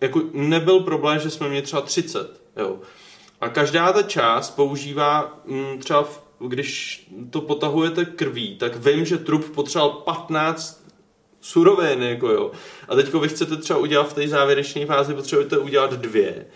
jako 0.00 0.22
nebyl 0.32 0.80
problém, 0.80 1.18
že 1.18 1.30
jsme 1.30 1.48
měli 1.48 1.62
třeba 1.62 1.82
30, 1.82 2.40
jo. 2.56 2.78
A 3.40 3.48
každá 3.48 3.92
ta 3.92 4.02
část 4.02 4.50
používá 4.50 5.40
mm, 5.44 5.78
třeba, 5.78 6.02
v, 6.02 6.22
když 6.48 7.06
to 7.30 7.40
potahujete 7.40 8.04
krví, 8.04 8.56
tak 8.56 8.76
vím, 8.76 9.04
že 9.04 9.18
trup 9.18 9.54
potřeboval 9.54 9.90
15 9.90 10.86
surovin, 11.40 12.02
jako 12.02 12.28
jo. 12.28 12.50
A 12.88 12.94
teďko 12.94 13.20
vy 13.20 13.28
chcete 13.28 13.56
třeba 13.56 13.78
udělat 13.78 14.10
v 14.10 14.14
té 14.14 14.28
závěrečné 14.28 14.86
fázi, 14.86 15.14
potřebujete 15.14 15.58
udělat 15.58 15.92
dvě. 15.92 16.46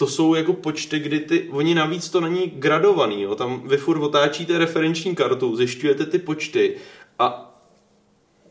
To 0.00 0.06
jsou 0.06 0.34
jako 0.34 0.52
počty, 0.52 0.98
kdy 0.98 1.20
ty, 1.20 1.48
oni 1.50 1.74
navíc 1.74 2.10
to 2.10 2.20
není 2.20 2.52
gradovaný, 2.54 3.22
jo. 3.22 3.34
Tam 3.34 3.68
vy 3.68 3.76
furt 3.76 4.00
otáčíte 4.00 4.58
referenční 4.58 5.14
kartu, 5.14 5.56
zjišťujete 5.56 6.06
ty 6.06 6.18
počty 6.18 6.76
a, 7.18 7.56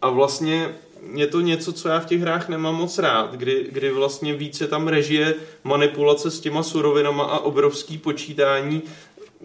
a 0.02 0.10
vlastně 0.10 0.76
je 1.14 1.28
to 1.28 1.42
něco, 1.42 1.74
co 1.74 1.90
já 1.90 2.00
v 2.00 2.06
těch 2.06 2.22
hrách 2.22 2.50
nemám 2.50 2.76
moc 2.76 2.98
rád, 2.98 3.36
kdy, 3.36 3.68
kdy 3.72 3.92
vlastně 3.92 4.34
více 4.34 4.68
tam 4.68 4.88
režie 4.88 5.36
manipulace 5.64 6.32
s 6.32 6.40
těma 6.40 6.64
surovinama 6.64 7.24
a 7.24 7.40
obrovský 7.40 7.98
počítání. 7.98 8.82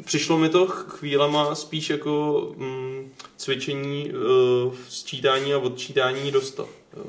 Přišlo 0.05 0.39
mi 0.39 0.48
to 0.48 0.66
chvílema 0.66 1.55
spíš 1.55 1.90
jako 1.90 2.43
mm, 2.56 3.12
cvičení 3.36 4.12
uh, 4.12 4.74
sčítání 4.89 5.55
a 5.55 5.59
odčítání 5.59 6.31
do 6.31 6.40
stav. 6.40 6.68
Jo. 6.97 7.05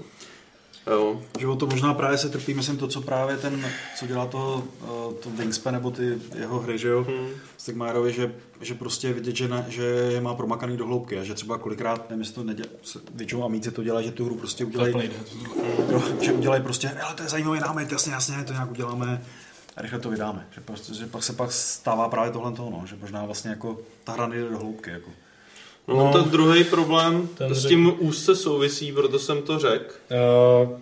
Jo. 0.88 1.22
Že 1.40 1.48
o 1.48 1.56
to 1.56 1.66
možná 1.66 1.94
právě 1.94 2.18
se 2.18 2.30
trpí, 2.30 2.54
myslím 2.54 2.78
to, 2.78 2.88
co 2.88 3.02
právě 3.02 3.38
ten, 3.38 3.66
co 4.00 4.08
dělá 4.08 4.26
to, 4.26 4.64
eh, 4.84 5.14
to 5.24 5.30
Wingspan 5.30 5.74
nebo 5.74 5.92
ty 5.92 6.18
jeho 6.36 6.60
hry, 6.60 6.78
že 6.78 6.88
jo, 6.88 7.04
hmm. 7.04 7.28
Stigmarovi, 7.58 8.14
že, 8.14 8.36
že 8.62 8.74
prostě 8.74 9.08
je 9.08 9.14
vidět, 9.14 9.36
že, 9.36 9.48
na, 9.48 9.66
že 9.68 9.84
je 9.84 10.22
má 10.22 10.36
promakaný 10.36 10.78
do 10.78 10.86
hloubky 10.86 11.20
a 11.20 11.24
že 11.24 11.34
třeba 11.34 11.58
kolikrát, 11.58 12.10
nevím, 12.10 12.26
to 12.26 12.44
nedělá, 12.44 12.70
většinou 13.16 13.46
amíci 13.46 13.72
to 13.72 13.84
dělají, 13.84 14.06
že 14.06 14.12
tu 14.12 14.26
hru 14.26 14.36
prostě 14.36 14.66
udělají, 14.66 15.12
jo, 15.90 16.04
že 16.22 16.34
udělají 16.34 16.64
prostě, 16.64 16.90
ale 16.90 17.16
to 17.16 17.24
je 17.24 17.30
zajímavý 17.30 17.60
námet, 17.60 17.92
jasně, 17.92 18.14
jasně, 18.14 18.44
to 18.44 18.54
nějak 18.54 18.72
uděláme 18.72 19.22
a 19.76 19.82
rychle 19.82 20.00
to 20.00 20.10
vydáme. 20.10 20.48
Že, 20.52 20.62
prostě, 20.62 20.94
že 20.94 21.06
pak 21.06 21.24
se 21.24 21.34
pak 21.34 21.52
stává 21.52 22.10
právě 22.10 22.32
tohle 22.32 22.52
toho, 22.52 22.70
no, 22.70 22.84
že 22.86 22.96
možná 22.96 23.26
vlastně 23.26 23.50
jako 23.50 23.80
ta 24.04 24.12
hra 24.12 24.28
nejde 24.28 24.50
do 24.50 24.58
hloubky. 24.58 24.90
Jako. 24.90 25.10
No, 25.88 25.96
no 25.96 26.14
ten 26.14 26.32
druhý 26.32 26.64
problém 26.64 27.30
ten 27.38 27.56
s 27.56 27.66
tím 27.66 27.86
řek... 27.86 28.02
úzce 28.02 28.36
souvisí, 28.36 28.92
proto 28.92 29.20
jsem 29.20 29.42
to 29.42 29.60
řekl. 29.60 29.94
Uh, 30.64 30.80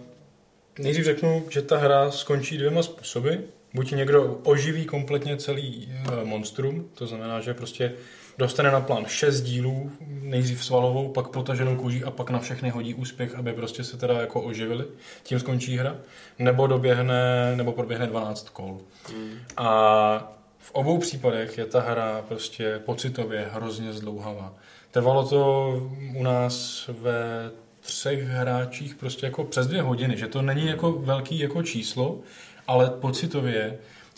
nejdřív 0.80 1.05
řeknu, 1.05 1.45
že 1.49 1.61
ta 1.61 1.77
hra 1.77 2.11
skončí 2.11 2.57
dvěma 2.57 2.84
způsoby. 2.84 3.34
Buď 3.73 3.91
někdo 3.91 4.39
oživí 4.43 4.85
kompletně 4.85 5.38
celý 5.38 5.89
uh, 6.07 6.27
monstrum, 6.27 6.89
to 6.93 7.07
znamená, 7.07 7.41
že 7.41 7.53
prostě 7.53 7.93
dostane 8.38 8.71
na 8.71 8.81
plán 8.81 9.05
šest 9.05 9.41
dílů, 9.41 9.91
nejdřív 10.07 10.65
svalovou, 10.65 11.09
pak 11.09 11.27
potaženou 11.27 11.75
kůží 11.75 12.03
a 12.03 12.11
pak 12.11 12.30
na 12.30 12.39
všechny 12.39 12.69
hodí 12.69 12.93
úspěch, 12.93 13.35
aby 13.35 13.53
prostě 13.53 13.84
se 13.84 13.97
teda 13.97 14.21
jako 14.21 14.41
oživili. 14.41 14.85
Tím 15.23 15.39
skončí 15.39 15.77
hra. 15.77 15.95
Nebo 16.39 16.67
doběhne, 16.67 17.53
nebo 17.55 17.71
proběhne 17.71 18.07
12 18.07 18.49
kol. 18.49 18.77
Mm. 19.15 19.34
A 19.57 20.34
v 20.59 20.71
obou 20.71 20.97
případech 20.97 21.57
je 21.57 21.65
ta 21.65 21.80
hra 21.80 22.25
prostě 22.27 22.81
pocitově 22.85 23.49
hrozně 23.53 23.93
zdlouhavá. 23.93 24.53
Trvalo 24.94 25.28
to 25.28 25.74
u 26.15 26.24
nás 26.24 26.86
ve 27.02 27.52
třech 27.80 28.24
hráčích 28.24 28.95
prostě 28.95 29.26
jako 29.26 29.44
přes 29.44 29.68
dvě 29.68 29.82
hodiny, 29.82 30.18
že 30.18 30.28
to 30.28 30.41
není 30.41 30.68
jako 30.68 30.91
velký 30.91 31.40
jako 31.40 31.64
číslo, 31.64 32.20
ale 32.68 32.90
pocitově 32.90 33.78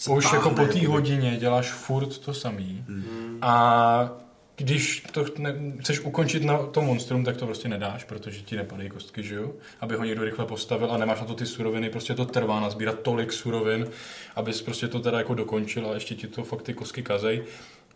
už 0.10 0.34
jako 0.34 0.50
po 0.50 0.66
té 0.66 0.88
hodině 0.88 1.38
děláš 1.38 1.72
furt 1.72 2.18
to 2.18 2.34
samý. 2.34 2.84
Mm. 2.88 3.38
A 3.42 4.10
když 4.56 5.04
to 5.12 5.26
ne, 5.38 5.56
chceš 5.80 6.00
ukončit 6.00 6.44
na 6.44 6.58
to 6.58 6.82
monstrum, 6.82 7.26
tak 7.26 7.38
to 7.38 7.46
prostě 7.46 7.70
nedáš, 7.70 8.04
protože 8.04 8.42
ti 8.42 8.56
nepadají 8.56 8.90
kostky, 8.90 9.24
že 9.24 9.36
jo? 9.36 9.52
Aby 9.80 9.96
ho 9.96 10.04
někdo 10.04 10.24
rychle 10.24 10.46
postavil 10.46 10.92
a 10.92 10.98
nemáš 10.98 11.20
na 11.20 11.26
to 11.26 11.34
ty 11.34 11.46
suroviny, 11.46 11.90
prostě 11.90 12.14
to 12.14 12.26
trvá 12.26 12.60
nazbírat 12.60 13.00
tolik 13.00 13.34
surovin, 13.34 13.88
abys 14.36 14.62
prostě 14.62 14.88
to 14.88 15.00
teda 15.00 15.18
jako 15.18 15.34
dokončil 15.34 15.90
a 15.90 15.94
ještě 15.94 16.16
ti 16.16 16.28
to 16.28 16.44
fakt 16.44 16.62
ty 16.62 16.74
kostky 16.74 17.04
kazej. 17.04 17.44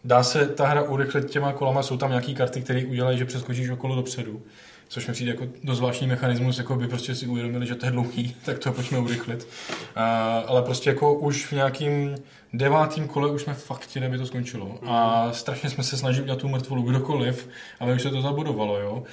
Dá 0.04 0.24
se 0.24 0.48
ta 0.48 0.68
hra 0.68 0.82
urychlit 0.82 1.30
těma 1.30 1.54
kolama, 1.54 1.84
jsou 1.84 1.98
tam 1.98 2.10
nějaký 2.10 2.36
karty, 2.36 2.62
které 2.62 2.86
udělají, 2.86 3.18
že 3.18 3.26
přeskočíš 3.26 3.70
okolo 3.70 3.96
dopředu, 3.96 4.42
což 4.88 5.08
mi 5.08 5.14
přijde 5.14 5.32
jako 5.32 5.48
do 5.64 5.76
zvláštní 5.76 6.08
mechanismus, 6.08 6.58
jako 6.58 6.76
by 6.76 6.88
prostě 6.88 7.16
si 7.16 7.28
uvědomili, 7.28 7.68
že 7.68 7.76
to 7.76 7.86
je 7.86 7.92
dlouhý, 7.92 8.36
tak 8.46 8.60
to 8.60 8.72
pojďme 8.72 9.00
urychlit. 9.00 9.48
A, 9.96 10.40
ale 10.48 10.62
prostě 10.62 10.90
jako 10.90 11.14
už 11.14 11.46
v 11.46 11.52
nějakým 11.52 12.16
devátým 12.54 13.08
kole 13.08 13.32
už 13.32 13.42
jsme 13.42 13.54
fakt 13.54 13.98
aby 14.06 14.18
to 14.18 14.26
skončilo. 14.26 14.80
A 14.86 15.30
strašně 15.32 15.70
jsme 15.70 15.84
se 15.84 15.98
snažili 15.98 16.24
udělat 16.24 16.40
tu 16.40 16.48
mrtvolu 16.48 16.82
kdokoliv, 16.82 17.50
ale 17.80 17.94
už 17.94 18.02
se 18.02 18.10
to 18.10 18.22
zabudovalo, 18.22 18.80
jo. 18.80 19.04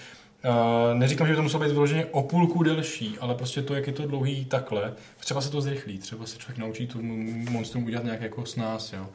Uh, 0.44 0.98
neříkám, 0.98 1.26
že 1.26 1.32
by 1.32 1.36
to 1.36 1.42
muselo 1.42 1.64
být 1.64 1.72
vyloženě 1.72 2.06
o 2.06 2.22
půlku 2.22 2.62
delší, 2.62 3.16
ale 3.20 3.34
prostě 3.34 3.62
to, 3.62 3.74
jak 3.74 3.86
je 3.86 3.92
to 3.92 4.06
dlouhý 4.06 4.44
takhle, 4.44 4.92
třeba 5.20 5.40
se 5.40 5.50
to 5.50 5.60
zrychlí, 5.60 5.98
třeba 5.98 6.26
se 6.26 6.38
člověk 6.38 6.58
naučí 6.58 6.86
tu 6.86 6.98
monstrum 7.50 7.84
udělat 7.84 8.04
nějak 8.04 8.20
jako 8.20 8.46
s 8.46 8.56
nás, 8.56 8.92
jo. 8.92 9.06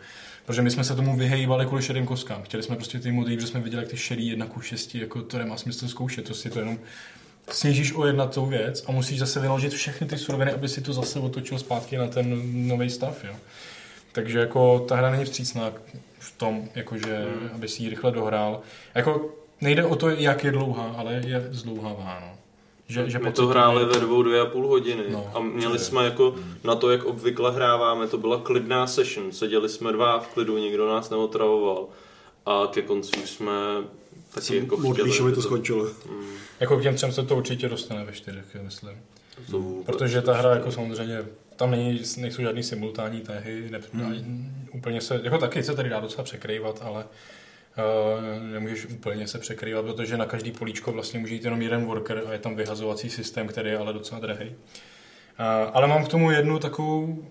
Protože 0.51 0.61
my 0.61 0.71
jsme 0.71 0.83
se 0.83 0.95
tomu 0.95 1.15
vyhejbali 1.15 1.65
kvůli 1.65 1.81
šedým 1.81 2.05
koskám. 2.05 2.43
Chtěli 2.43 2.63
jsme 2.63 2.75
prostě 2.75 2.99
ty 2.99 3.11
modely, 3.11 3.35
protože 3.35 3.47
jsme 3.47 3.59
viděli, 3.59 3.83
jak 3.83 3.91
ty 3.91 3.97
šedý 3.97 4.27
jedna 4.27 4.45
ku 4.45 4.61
šesti, 4.61 4.99
jako 4.99 5.21
to 5.21 5.37
nemá 5.37 5.57
smysl 5.57 5.87
zkoušet, 5.87 6.27
to 6.27 6.33
si 6.33 6.49
to 6.49 6.59
jenom 6.59 6.79
snížíš 7.49 7.93
o 7.93 8.05
jedna 8.05 8.27
tou 8.27 8.45
věc 8.45 8.83
a 8.87 8.91
musíš 8.91 9.19
zase 9.19 9.39
vynaložit 9.39 9.73
všechny 9.73 10.07
ty 10.07 10.17
suroviny, 10.17 10.51
aby 10.51 10.69
si 10.69 10.81
to 10.81 10.93
zase 10.93 11.19
otočil 11.19 11.59
zpátky 11.59 11.97
na 11.97 12.07
ten 12.07 12.41
nový 12.67 12.89
stav, 12.89 13.23
jo. 13.23 13.35
Takže 14.11 14.39
jako 14.39 14.79
ta 14.79 14.95
hra 14.95 15.11
není 15.11 15.25
vstřícná 15.25 15.71
v 16.19 16.37
tom, 16.37 16.69
jakože, 16.75 17.17
hmm. 17.17 17.49
aby 17.53 17.67
si 17.67 17.83
ji 17.83 17.89
rychle 17.89 18.11
dohrál. 18.11 18.61
Jako 18.95 19.29
nejde 19.61 19.85
o 19.85 19.95
to, 19.95 20.09
jak 20.09 20.43
je 20.43 20.51
dlouhá, 20.51 20.93
ale 20.97 21.13
je 21.13 21.47
zdlouhavá, 21.51 22.19
no. 22.21 22.40
Že, 22.91 23.09
že 23.09 23.19
My 23.19 23.31
to 23.31 23.47
hráli 23.47 23.85
ve 23.85 23.99
dvou, 23.99 24.23
dvě 24.23 24.39
a 24.39 24.45
půl 24.45 24.67
hodiny 24.67 25.03
no, 25.09 25.31
a 25.33 25.39
měli 25.39 25.79
jsme 25.79 26.05
jako 26.05 26.31
hmm. 26.31 26.55
na 26.63 26.75
to, 26.75 26.91
jak 26.91 27.03
obvykle 27.03 27.51
hráváme, 27.51 28.07
to 28.07 28.17
byla 28.17 28.39
klidná 28.39 28.87
session, 28.87 29.31
seděli 29.31 29.69
jsme 29.69 29.91
dva 29.91 30.19
v 30.19 30.27
klidu, 30.27 30.57
nikdo 30.57 30.89
nás 30.89 31.09
neotravoval 31.09 31.87
a 32.45 32.67
ke 32.71 32.81
konci 32.81 33.11
už 33.23 33.29
jsme 33.29 33.51
taky 34.33 34.45
Jsem 34.45 34.57
jako 34.57 34.77
chtěli. 34.77 35.19
aby 35.19 35.31
to 35.31 35.41
skončilo. 35.41 35.87
Hmm. 36.09 36.27
Jako 36.59 36.77
k 36.77 36.81
těm 36.81 36.95
třem 36.95 37.11
se 37.11 37.23
to 37.23 37.35
určitě 37.35 37.69
dostane 37.69 38.05
ve 38.05 38.11
čtyřech, 38.11 38.45
myslím. 38.61 38.97
To 39.51 39.63
Protože 39.85 40.21
ta 40.21 40.33
hra 40.33 40.49
jako 40.49 40.71
samozřejmě, 40.71 41.25
tam 41.55 41.71
není, 41.71 42.01
nejsou 42.17 42.41
žádný 42.41 42.63
simultánní 42.63 43.21
tahy, 43.21 43.69
ne, 43.69 43.81
hmm. 43.93 44.67
úplně 44.73 45.01
se, 45.01 45.21
jako 45.23 45.37
taky 45.37 45.63
se 45.63 45.75
tady 45.75 45.89
dá 45.89 45.99
docela 45.99 46.23
překrývat, 46.23 46.79
ale 46.81 47.05
nemůžeš 48.51 48.85
úplně 48.85 49.27
se 49.27 49.39
překrývat, 49.39 49.85
protože 49.85 50.17
na 50.17 50.25
každý 50.25 50.51
políčko 50.51 50.91
vlastně 50.91 51.19
může 51.19 51.33
jít 51.33 51.43
jenom 51.43 51.61
jeden 51.61 51.85
worker 51.85 52.23
a 52.27 52.33
je 52.33 52.39
tam 52.39 52.55
vyhazovací 52.55 53.09
systém, 53.09 53.47
který 53.47 53.69
je 53.69 53.77
ale 53.77 53.93
docela 53.93 54.21
drahý. 54.21 54.49
Uh, 54.49 54.55
ale 55.73 55.87
mám 55.87 56.05
k 56.05 56.07
tomu 56.07 56.31
jednu 56.31 56.59
takovou 56.59 57.25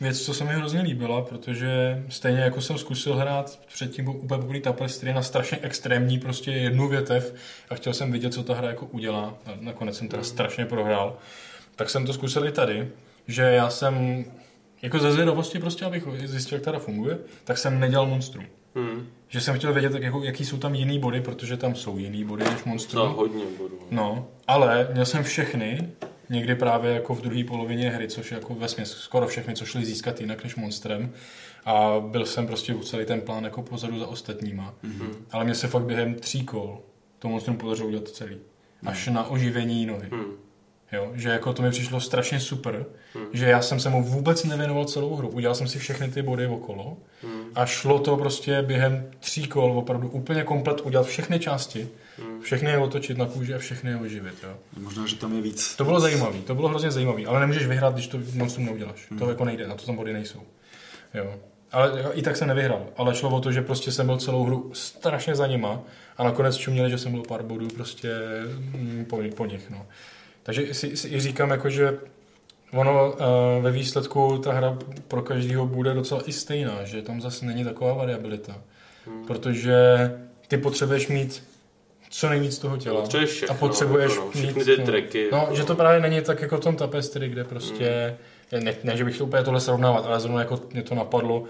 věc, 0.00 0.22
co 0.22 0.34
se 0.34 0.44
mi 0.44 0.54
hrozně 0.54 0.80
líbila, 0.80 1.22
protože 1.22 2.02
stejně 2.08 2.40
jako 2.40 2.60
jsem 2.60 2.78
zkusil 2.78 3.16
hrát 3.16 3.60
předtím 3.66 4.08
úplně 4.08 4.42
poprvé 4.42 4.60
tapestry 4.60 5.14
na 5.14 5.22
strašně 5.22 5.58
extrémní 5.62 6.18
prostě 6.18 6.50
jednu 6.50 6.88
větev 6.88 7.34
a 7.70 7.74
chtěl 7.74 7.94
jsem 7.94 8.12
vidět, 8.12 8.34
co 8.34 8.42
ta 8.42 8.54
hra 8.54 8.68
jako 8.68 8.86
udělá. 8.86 9.34
A 9.46 9.50
nakonec 9.60 9.96
jsem 9.96 10.08
teda 10.08 10.22
strašně 10.22 10.66
prohrál. 10.66 11.18
Tak 11.76 11.90
jsem 11.90 12.06
to 12.06 12.12
zkusil 12.12 12.46
i 12.46 12.52
tady, 12.52 12.88
že 13.26 13.42
já 13.42 13.70
jsem 13.70 14.24
jako 14.82 14.98
ze 14.98 15.12
zvědavosti 15.12 15.58
prostě, 15.58 15.84
abych 15.84 16.04
zjistil, 16.24 16.56
jak 16.56 16.64
ta 16.64 16.70
hra 16.70 16.78
funguje, 16.78 17.18
tak 17.44 17.58
jsem 17.58 17.80
nedělal 17.80 18.06
monstrum. 18.06 18.46
Hmm. 18.76 19.06
Že 19.28 19.40
jsem 19.40 19.58
chtěl 19.58 19.72
vědět, 19.72 19.92
jako, 19.94 20.22
jaký 20.22 20.44
jsou 20.44 20.56
tam 20.56 20.74
jiný 20.74 20.98
body, 20.98 21.20
protože 21.20 21.56
tam 21.56 21.74
jsou 21.74 21.98
jiný 21.98 22.24
body 22.24 22.44
než 22.44 22.64
monstrum. 22.64 23.08
No, 23.08 23.14
hodně 23.14 23.44
bodů. 23.58 23.78
No, 23.90 24.28
ale 24.46 24.88
měl 24.92 25.04
jsem 25.04 25.24
všechny, 25.24 25.88
někdy 26.30 26.54
právě 26.54 26.92
jako 26.92 27.14
v 27.14 27.20
druhé 27.22 27.44
polovině 27.44 27.90
hry, 27.90 28.08
což 28.08 28.32
jako 28.32 28.54
ve 28.54 28.68
směs 28.68 28.90
skoro 28.90 29.26
všechny, 29.26 29.54
co 29.54 29.64
šli 29.64 29.84
získat 29.84 30.20
jinak 30.20 30.44
než 30.44 30.56
monstrem. 30.56 31.12
A 31.64 32.00
byl 32.00 32.26
jsem 32.26 32.46
prostě 32.46 32.74
celý 32.74 33.04
ten 33.04 33.20
plán 33.20 33.44
jako 33.44 33.62
pozadu 33.62 33.98
za 33.98 34.06
ostatníma. 34.06 34.74
Mm-hmm. 34.84 35.10
Ale 35.32 35.44
mě 35.44 35.54
se 35.54 35.68
fakt 35.68 35.84
během 35.84 36.14
tří 36.14 36.44
kol 36.44 36.80
to 37.18 37.28
monstrum 37.28 37.56
podařilo 37.56 37.88
udělat 37.88 38.08
celý. 38.08 38.36
Až 38.86 39.08
mm. 39.08 39.14
na 39.14 39.24
oživení 39.24 39.86
nohy. 39.86 40.08
Mm. 40.10 40.24
Jo, 40.92 41.10
že 41.14 41.28
jako 41.28 41.52
to 41.52 41.62
mi 41.62 41.70
přišlo 41.70 42.00
strašně 42.00 42.40
super, 42.40 42.86
hmm. 43.14 43.26
že 43.32 43.46
já 43.46 43.62
jsem 43.62 43.80
se 43.80 43.90
mu 43.90 44.04
vůbec 44.04 44.44
nevěnoval 44.44 44.84
celou 44.84 45.16
hru. 45.16 45.28
Udělal 45.28 45.54
jsem 45.54 45.68
si 45.68 45.78
všechny 45.78 46.08
ty 46.08 46.22
body 46.22 46.46
okolo 46.46 46.96
hmm. 47.22 47.44
a 47.54 47.66
šlo 47.66 47.98
to 47.98 48.16
prostě 48.16 48.62
během 48.62 49.10
tří 49.20 49.46
kol 49.46 49.78
opravdu 49.78 50.08
úplně 50.08 50.42
komplet 50.42 50.80
udělat 50.80 51.06
všechny 51.06 51.38
části, 51.38 51.88
hmm. 52.18 52.40
všechny 52.40 52.70
je 52.70 52.78
otočit 52.78 53.18
na 53.18 53.26
kůži 53.26 53.54
a 53.54 53.58
všechny 53.58 53.90
je 53.90 53.96
oživit. 53.96 54.34
Jo. 54.42 54.56
Možná, 54.76 55.06
že 55.06 55.16
tam 55.16 55.36
je 55.36 55.42
víc. 55.42 55.76
To 55.76 55.84
bylo 55.84 56.00
zajímavé, 56.00 56.38
to 56.38 56.54
bylo 56.54 56.68
hrozně 56.68 56.90
zajímavé, 56.90 57.22
ale 57.26 57.40
nemůžeš 57.40 57.66
vyhrát, 57.66 57.94
když 57.94 58.08
to 58.08 58.18
monstrum 58.34 58.66
neuděláš. 58.66 59.10
Hmm. 59.10 59.18
To 59.18 59.28
jako 59.28 59.44
nejde, 59.44 59.68
na 59.68 59.74
to 59.74 59.86
tam 59.86 59.96
body 59.96 60.12
nejsou. 60.12 60.42
Jo. 61.14 61.34
Ale 61.72 62.02
i 62.12 62.22
tak 62.22 62.36
jsem 62.36 62.48
nevyhrál, 62.48 62.86
ale 62.96 63.14
šlo 63.14 63.30
o 63.30 63.40
to, 63.40 63.52
že 63.52 63.62
prostě 63.62 63.92
jsem 63.92 64.06
byl 64.06 64.18
celou 64.18 64.44
hru 64.44 64.70
strašně 64.74 65.34
za 65.34 65.46
nima 65.46 65.80
a 66.16 66.24
nakonec 66.24 66.56
čuměli, 66.56 66.90
že 66.90 66.98
jsem 66.98 67.12
byl 67.12 67.22
pár 67.22 67.42
bodů 67.42 67.68
prostě 67.68 68.10
mm, 68.48 69.06
po, 69.08 69.22
po 69.36 69.46
nich. 69.46 69.70
No. 69.70 69.86
Takže 70.46 70.74
si, 70.74 70.96
si 70.96 71.08
i 71.08 71.20
říkám, 71.20 71.50
jako, 71.50 71.70
že 71.70 71.98
ono 72.72 73.12
uh, 73.12 73.64
ve 73.64 73.70
výsledku 73.70 74.38
ta 74.38 74.52
hra 74.52 74.78
pro 75.08 75.22
každého 75.22 75.66
bude 75.66 75.94
docela 75.94 76.22
i 76.26 76.32
stejná, 76.32 76.84
že 76.84 77.02
tam 77.02 77.20
zase 77.20 77.46
není 77.46 77.64
taková 77.64 77.94
variabilita. 77.94 78.56
Hmm. 79.06 79.26
Protože 79.26 79.76
ty 80.48 80.58
potřebuješ 80.58 81.08
mít 81.08 81.42
co 82.10 82.28
nejvíc 82.28 82.58
toho 82.58 82.76
těla. 82.76 83.04
Všechno, 83.24 83.54
a 83.54 83.58
potřebuješ 83.58 84.12
jako, 84.12 84.30
no, 84.34 84.40
mít... 84.40 84.64
ty 84.64 84.76
triky. 84.76 85.28
No, 85.32 85.48
že 85.52 85.64
to 85.64 85.74
právě 85.74 86.00
není 86.00 86.20
tak 86.20 86.42
jako 86.42 86.56
v 86.56 86.60
tom 86.60 86.76
tapestry, 86.76 87.28
kde 87.28 87.44
prostě... 87.44 88.16
Hmm. 88.52 88.64
Ne, 88.64 88.74
ne, 88.84 88.96
že 88.96 89.04
bych 89.04 89.18
to 89.18 89.24
úplně 89.24 89.42
tohle 89.42 89.60
srovnávat, 89.60 90.06
ale 90.06 90.20
zrovna 90.20 90.40
jako 90.40 90.60
mě 90.72 90.82
to 90.82 90.94
napadlo, 90.94 91.44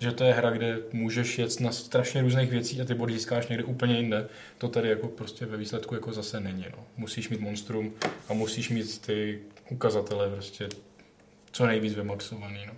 že 0.00 0.12
to 0.12 0.24
je 0.24 0.32
hra, 0.32 0.50
kde 0.50 0.78
můžeš 0.92 1.38
jet 1.38 1.60
na 1.60 1.72
strašně 1.72 2.22
různých 2.22 2.50
věcí 2.50 2.80
a 2.80 2.84
ty 2.84 2.94
body 2.94 3.12
získáš 3.12 3.48
někde 3.48 3.64
úplně 3.64 3.96
jinde. 3.96 4.28
To 4.58 4.68
tady 4.68 4.88
jako 4.88 5.08
prostě 5.08 5.46
ve 5.46 5.56
výsledku 5.56 5.94
jako 5.94 6.12
zase 6.12 6.40
není. 6.40 6.66
No. 6.76 6.84
Musíš 6.96 7.28
mít 7.28 7.40
monstrum 7.40 7.92
a 8.28 8.32
musíš 8.32 8.70
mít 8.70 8.98
ty 8.98 9.40
ukazatele 9.70 10.30
prostě 10.30 10.68
co 11.52 11.66
nejvíc 11.66 11.94
vymaxovaný. 11.94 12.66
No. 12.66 12.72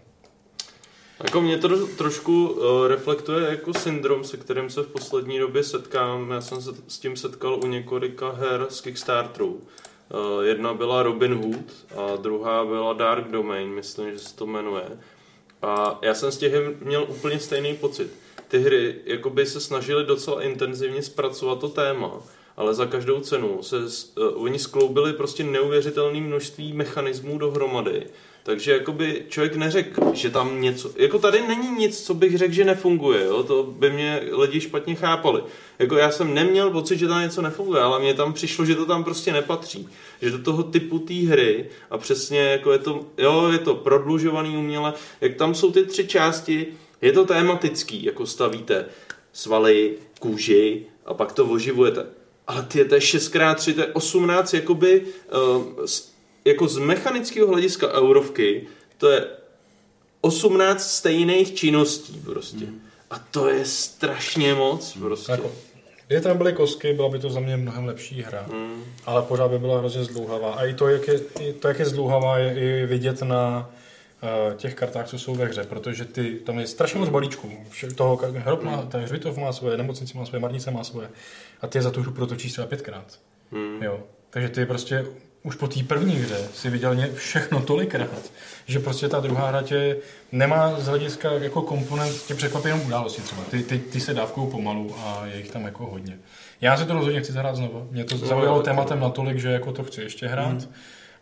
Jako 1.24 1.40
mě 1.40 1.58
to 1.58 1.86
trošku 1.86 2.48
uh, 2.48 2.86
reflektuje 2.86 3.50
jako 3.50 3.74
syndrom, 3.74 4.24
se 4.24 4.36
kterým 4.36 4.70
se 4.70 4.82
v 4.82 4.86
poslední 4.86 5.38
době 5.38 5.64
setkám. 5.64 6.30
Já 6.30 6.40
jsem 6.40 6.62
se 6.62 6.70
s 6.88 6.98
tím 6.98 7.16
setkal 7.16 7.54
u 7.54 7.66
několika 7.66 8.30
her 8.30 8.66
z 8.70 8.80
Kickstarteru. 8.80 9.48
Uh, 9.52 10.44
jedna 10.44 10.74
byla 10.74 11.02
Robin 11.02 11.34
Hood 11.34 11.86
a 11.96 12.16
druhá 12.16 12.64
byla 12.64 12.92
Dark 12.92 13.28
Domain, 13.28 13.68
myslím, 13.68 14.12
že 14.12 14.18
se 14.18 14.36
to 14.36 14.46
jmenuje. 14.46 14.84
A 15.62 15.98
já 16.02 16.14
jsem 16.14 16.32
z 16.32 16.38
těch 16.38 16.52
měl 16.80 17.06
úplně 17.08 17.40
stejný 17.40 17.74
pocit. 17.76 18.12
Ty 18.48 18.58
hry 18.58 18.94
jakoby 19.04 19.46
se 19.46 19.60
snažili 19.60 20.04
docela 20.04 20.42
intenzivně 20.42 21.02
zpracovat 21.02 21.60
to 21.60 21.68
téma, 21.68 22.12
ale 22.56 22.74
za 22.74 22.86
každou 22.86 23.20
cenu 23.20 23.62
se 23.62 23.76
uh, 23.76 24.42
oni 24.42 24.58
skloubili 24.58 25.12
prostě 25.12 25.44
neuvěřitelné 25.44 26.20
množství 26.20 26.72
mechanismů 26.72 27.38
dohromady. 27.38 28.06
Takže 28.44 28.72
jakoby 28.72 29.24
člověk 29.28 29.56
neřekl, 29.56 30.14
že 30.14 30.30
tam 30.30 30.60
něco, 30.60 30.90
jako 30.96 31.18
tady 31.18 31.48
není 31.48 31.70
nic, 31.70 32.04
co 32.04 32.14
bych 32.14 32.38
řekl, 32.38 32.54
že 32.54 32.64
nefunguje, 32.64 33.24
jo? 33.24 33.42
to 33.42 33.62
by 33.62 33.90
mě 33.90 34.20
lidi 34.32 34.60
špatně 34.60 34.94
chápali. 34.94 35.42
Jako 35.78 35.96
já 35.96 36.10
jsem 36.10 36.34
neměl 36.34 36.70
pocit, 36.70 36.98
že 36.98 37.08
tam 37.08 37.22
něco 37.22 37.42
nefunguje, 37.42 37.82
ale 37.82 38.00
mně 38.00 38.14
tam 38.14 38.32
přišlo, 38.32 38.64
že 38.64 38.74
to 38.74 38.86
tam 38.86 39.04
prostě 39.04 39.32
nepatří. 39.32 39.88
Že 40.22 40.30
do 40.30 40.38
toho 40.38 40.62
typu 40.62 40.98
té 40.98 41.14
hry 41.14 41.68
a 41.90 41.98
přesně 41.98 42.40
jako 42.40 42.72
je 42.72 42.78
to, 42.78 43.06
jo, 43.18 43.48
je 43.52 43.58
to 43.58 43.74
prodlužovaný 43.74 44.56
uměle, 44.56 44.92
jak 45.20 45.34
tam 45.34 45.54
jsou 45.54 45.72
ty 45.72 45.84
tři 45.84 46.06
části, 46.06 46.66
je 47.00 47.12
to 47.12 47.24
tematický, 47.24 48.04
jako 48.04 48.26
stavíte 48.26 48.86
svaly, 49.32 49.94
kůži 50.18 50.86
a 51.06 51.14
pak 51.14 51.32
to 51.32 51.46
oživujete. 51.46 52.06
Ale 52.46 52.62
ty, 52.62 52.84
to 52.84 52.94
je 52.94 53.00
6x3, 53.00 53.74
to 53.74 53.80
je 53.80 53.86
18 53.86 54.54
jakoby 54.54 55.02
uh, 55.56 55.86
jako 56.44 56.68
z 56.68 56.78
mechanického 56.78 57.48
hlediska 57.48 57.92
eurovky, 57.92 58.66
to 58.98 59.10
je 59.10 59.26
18 60.20 60.90
stejných 60.90 61.54
činností 61.54 62.20
prostě. 62.24 62.64
Hmm. 62.64 62.80
A 63.10 63.18
to 63.30 63.48
je 63.48 63.64
strašně 63.64 64.54
moc 64.54 64.96
prostě. 65.00 65.32
Jako, 65.32 65.52
kdyby 66.06 66.22
tam 66.22 66.38
byly 66.38 66.52
kostky, 66.52 66.92
byla 66.92 67.08
by 67.08 67.18
to 67.18 67.30
za 67.30 67.40
mě 67.40 67.56
mnohem 67.56 67.84
lepší 67.84 68.22
hra. 68.22 68.46
Hmm. 68.52 68.84
Ale 69.06 69.22
pořád 69.22 69.48
by 69.48 69.58
byla 69.58 69.78
hrozně 69.78 70.04
zdlouhavá. 70.04 70.52
A 70.54 70.64
i 70.64 70.74
to, 70.74 70.88
jak 70.88 71.08
je, 71.08 71.20
i 71.40 71.52
to, 71.52 71.68
jak 71.68 71.78
je 71.78 71.84
zdlouhavá, 71.84 72.38
je 72.38 72.54
i 72.54 72.86
vidět 72.86 73.22
na 73.22 73.70
uh, 74.22 74.56
těch 74.56 74.74
kartách, 74.74 75.06
co 75.06 75.18
jsou 75.18 75.34
ve 75.34 75.44
hře, 75.44 75.64
protože 75.64 76.04
ty, 76.04 76.34
tam 76.34 76.58
je 76.58 76.66
strašně 76.66 77.00
moc 77.00 77.08
balíčků. 77.08 77.52
Toho 77.94 78.20
hrob 78.34 78.62
má, 78.62 78.82
ten 78.82 79.00
hřbitov 79.00 79.36
má 79.36 79.52
svoje, 79.52 79.76
nemocnice 79.76 80.18
má 80.18 80.26
svoje, 80.26 80.40
marnice 80.40 80.70
má 80.70 80.84
svoje. 80.84 81.08
A 81.60 81.66
ty 81.66 81.78
je 81.78 81.82
za 81.82 81.90
tu 81.90 82.02
hru 82.02 82.12
protočíš 82.12 82.52
třeba 82.52 82.66
pětkrát. 82.66 83.18
Hmm. 83.52 83.82
Jo. 83.82 84.00
Takže 84.30 84.48
ty 84.48 84.66
prostě 84.66 85.06
už 85.42 85.56
po 85.56 85.68
té 85.68 85.82
první 85.82 86.14
hře 86.14 86.48
si 86.54 86.70
viděl 86.70 86.96
všechno 87.14 87.60
tolikrát, 87.60 88.32
že 88.66 88.78
prostě 88.78 89.08
ta 89.08 89.20
druhá 89.20 89.48
hra 89.48 89.62
tě 89.62 89.96
nemá 90.32 90.80
z 90.80 90.86
hlediska 90.86 91.32
jako 91.32 91.62
komponent, 91.62 92.22
tě 92.26 92.34
překvapí 92.34 92.68
jenom 92.68 92.86
události 92.86 93.22
třeba. 93.22 93.42
Ty, 93.50 93.62
ty, 93.62 93.78
ty 93.78 94.00
se 94.00 94.14
dávkou 94.14 94.46
pomalu 94.46 94.94
a 94.98 95.26
je 95.26 95.36
jich 95.36 95.50
tam 95.50 95.64
jako 95.64 95.86
hodně. 95.86 96.18
Já 96.60 96.76
si 96.76 96.84
to 96.84 96.94
rozhodně 96.94 97.20
chci 97.20 97.32
zahrát 97.32 97.56
znovu. 97.56 97.88
Mě 97.90 98.04
to 98.04 98.16
zaujalo 98.18 98.62
tématem 98.62 99.00
natolik, 99.00 99.38
že 99.38 99.52
jako 99.52 99.72
to 99.72 99.84
chci 99.84 100.00
ještě 100.00 100.28
hrát. 100.28 100.46
Hmm. 100.46 100.72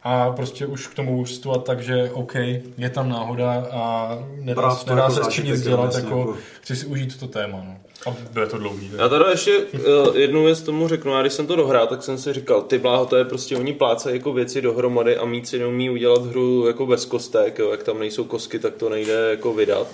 A 0.02 0.31
prostě 0.31 0.66
už 0.66 0.86
k 0.86 0.94
tomu 0.94 1.18
účtovat 1.18 1.65
tak, 1.65 1.81
že 1.81 2.10
OK, 2.10 2.34
je 2.78 2.90
tam 2.90 3.08
náhoda 3.08 3.66
a 3.70 4.18
nedá, 4.36 4.78
nedá 4.86 5.02
jako 5.02 5.15
se 5.15 5.24
s 5.24 5.28
tím 5.28 5.44
nic 5.44 5.62
dělat, 5.62 5.94
jako, 5.94 6.18
jako, 6.18 6.36
chci 6.60 6.76
si 6.76 6.86
užít 6.86 7.20
to 7.20 7.28
téma. 7.28 7.62
No. 7.65 7.76
A 8.06 8.16
bude 8.32 8.46
to 8.46 8.58
dlouhý. 8.58 8.90
Já 8.96 9.08
teda 9.08 9.30
ještě 9.30 9.58
uh, 9.58 10.16
jednu 10.16 10.44
věc 10.44 10.62
tomu 10.62 10.88
řeknu. 10.88 11.12
Já 11.12 11.20
když 11.20 11.32
jsem 11.32 11.46
to 11.46 11.56
dohrál, 11.56 11.86
tak 11.86 12.02
jsem 12.02 12.18
si 12.18 12.32
říkal, 12.32 12.62
ty 12.62 12.78
bláho, 12.78 13.06
to 13.06 13.16
je 13.16 13.24
prostě 13.24 13.56
oni 13.56 13.72
pláce 13.72 14.12
jako 14.12 14.32
věci 14.32 14.62
dohromady 14.62 15.16
a 15.16 15.24
mít 15.24 15.48
si 15.48 15.58
neumí 15.58 15.90
udělat 15.90 16.26
hru 16.26 16.66
jako 16.66 16.86
bez 16.86 17.04
kostek, 17.04 17.58
jo. 17.58 17.70
jak 17.70 17.82
tam 17.82 17.98
nejsou 17.98 18.24
kostky, 18.24 18.58
tak 18.58 18.74
to 18.74 18.88
nejde 18.88 19.30
jako 19.30 19.52
vydat. 19.52 19.86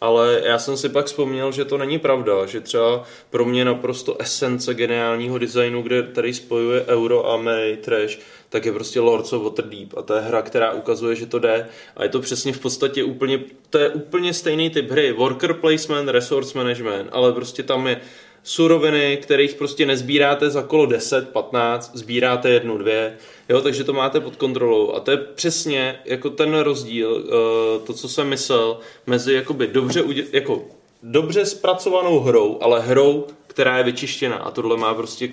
Ale 0.00 0.42
já 0.44 0.58
jsem 0.58 0.76
si 0.76 0.88
pak 0.88 1.06
vzpomněl, 1.06 1.52
že 1.52 1.64
to 1.64 1.78
není 1.78 1.98
pravda, 1.98 2.46
že 2.46 2.60
třeba 2.60 3.04
pro 3.30 3.44
mě 3.44 3.64
naprosto 3.64 4.16
esence 4.20 4.74
geniálního 4.74 5.38
designu, 5.38 5.82
kde 5.82 6.02
tady 6.02 6.34
spojuje 6.34 6.84
Euro 6.86 7.30
a 7.30 7.36
May 7.36 7.76
Trash, 7.76 8.18
tak 8.48 8.64
je 8.64 8.72
prostě 8.72 9.00
Lords 9.00 9.32
of 9.32 9.42
Waterdeep. 9.42 9.96
A 9.96 10.02
to 10.02 10.14
je 10.14 10.20
hra, 10.20 10.42
která 10.42 10.72
ukazuje, 10.72 11.16
že 11.16 11.26
to 11.26 11.38
jde. 11.38 11.68
A 11.96 12.02
je 12.02 12.08
to 12.08 12.20
přesně 12.20 12.52
v 12.52 12.60
podstatě 12.60 13.04
úplně, 13.04 13.40
to 13.70 13.78
je 13.78 13.88
úplně 13.88 14.34
stejný 14.34 14.70
typ 14.70 14.90
hry, 14.90 15.12
worker 15.12 15.54
placement, 15.54 16.08
resource 16.08 16.58
management, 16.58 17.08
ale 17.12 17.32
prostě 17.32 17.62
tam 17.62 17.86
je 17.86 18.00
suroviny, 18.42 19.18
kterých 19.22 19.54
prostě 19.54 19.86
nezbíráte 19.86 20.50
za 20.50 20.62
kolo 20.62 20.86
10, 20.86 21.28
15, 21.28 21.90
sbíráte 21.94 22.50
jednu, 22.50 22.78
dvě, 22.78 23.16
jo, 23.48 23.60
takže 23.60 23.84
to 23.84 23.92
máte 23.92 24.20
pod 24.20 24.36
kontrolou 24.36 24.92
a 24.92 25.00
to 25.00 25.10
je 25.10 25.16
přesně 25.16 26.00
jako 26.04 26.30
ten 26.30 26.58
rozdíl, 26.58 27.24
eh, 27.24 27.86
to, 27.86 27.92
co 27.92 28.08
jsem 28.08 28.28
myslel, 28.28 28.78
mezi 29.06 29.34
jakoby 29.34 29.66
dobře, 29.66 30.04
jako 30.32 30.64
dobře 31.02 31.46
zpracovanou 31.46 32.20
hrou, 32.20 32.58
ale 32.60 32.80
hrou, 32.80 33.26
která 33.46 33.78
je 33.78 33.84
vyčištěná 33.84 34.36
a 34.36 34.50
tohle 34.50 34.76
má 34.76 34.94
prostě 34.94 35.28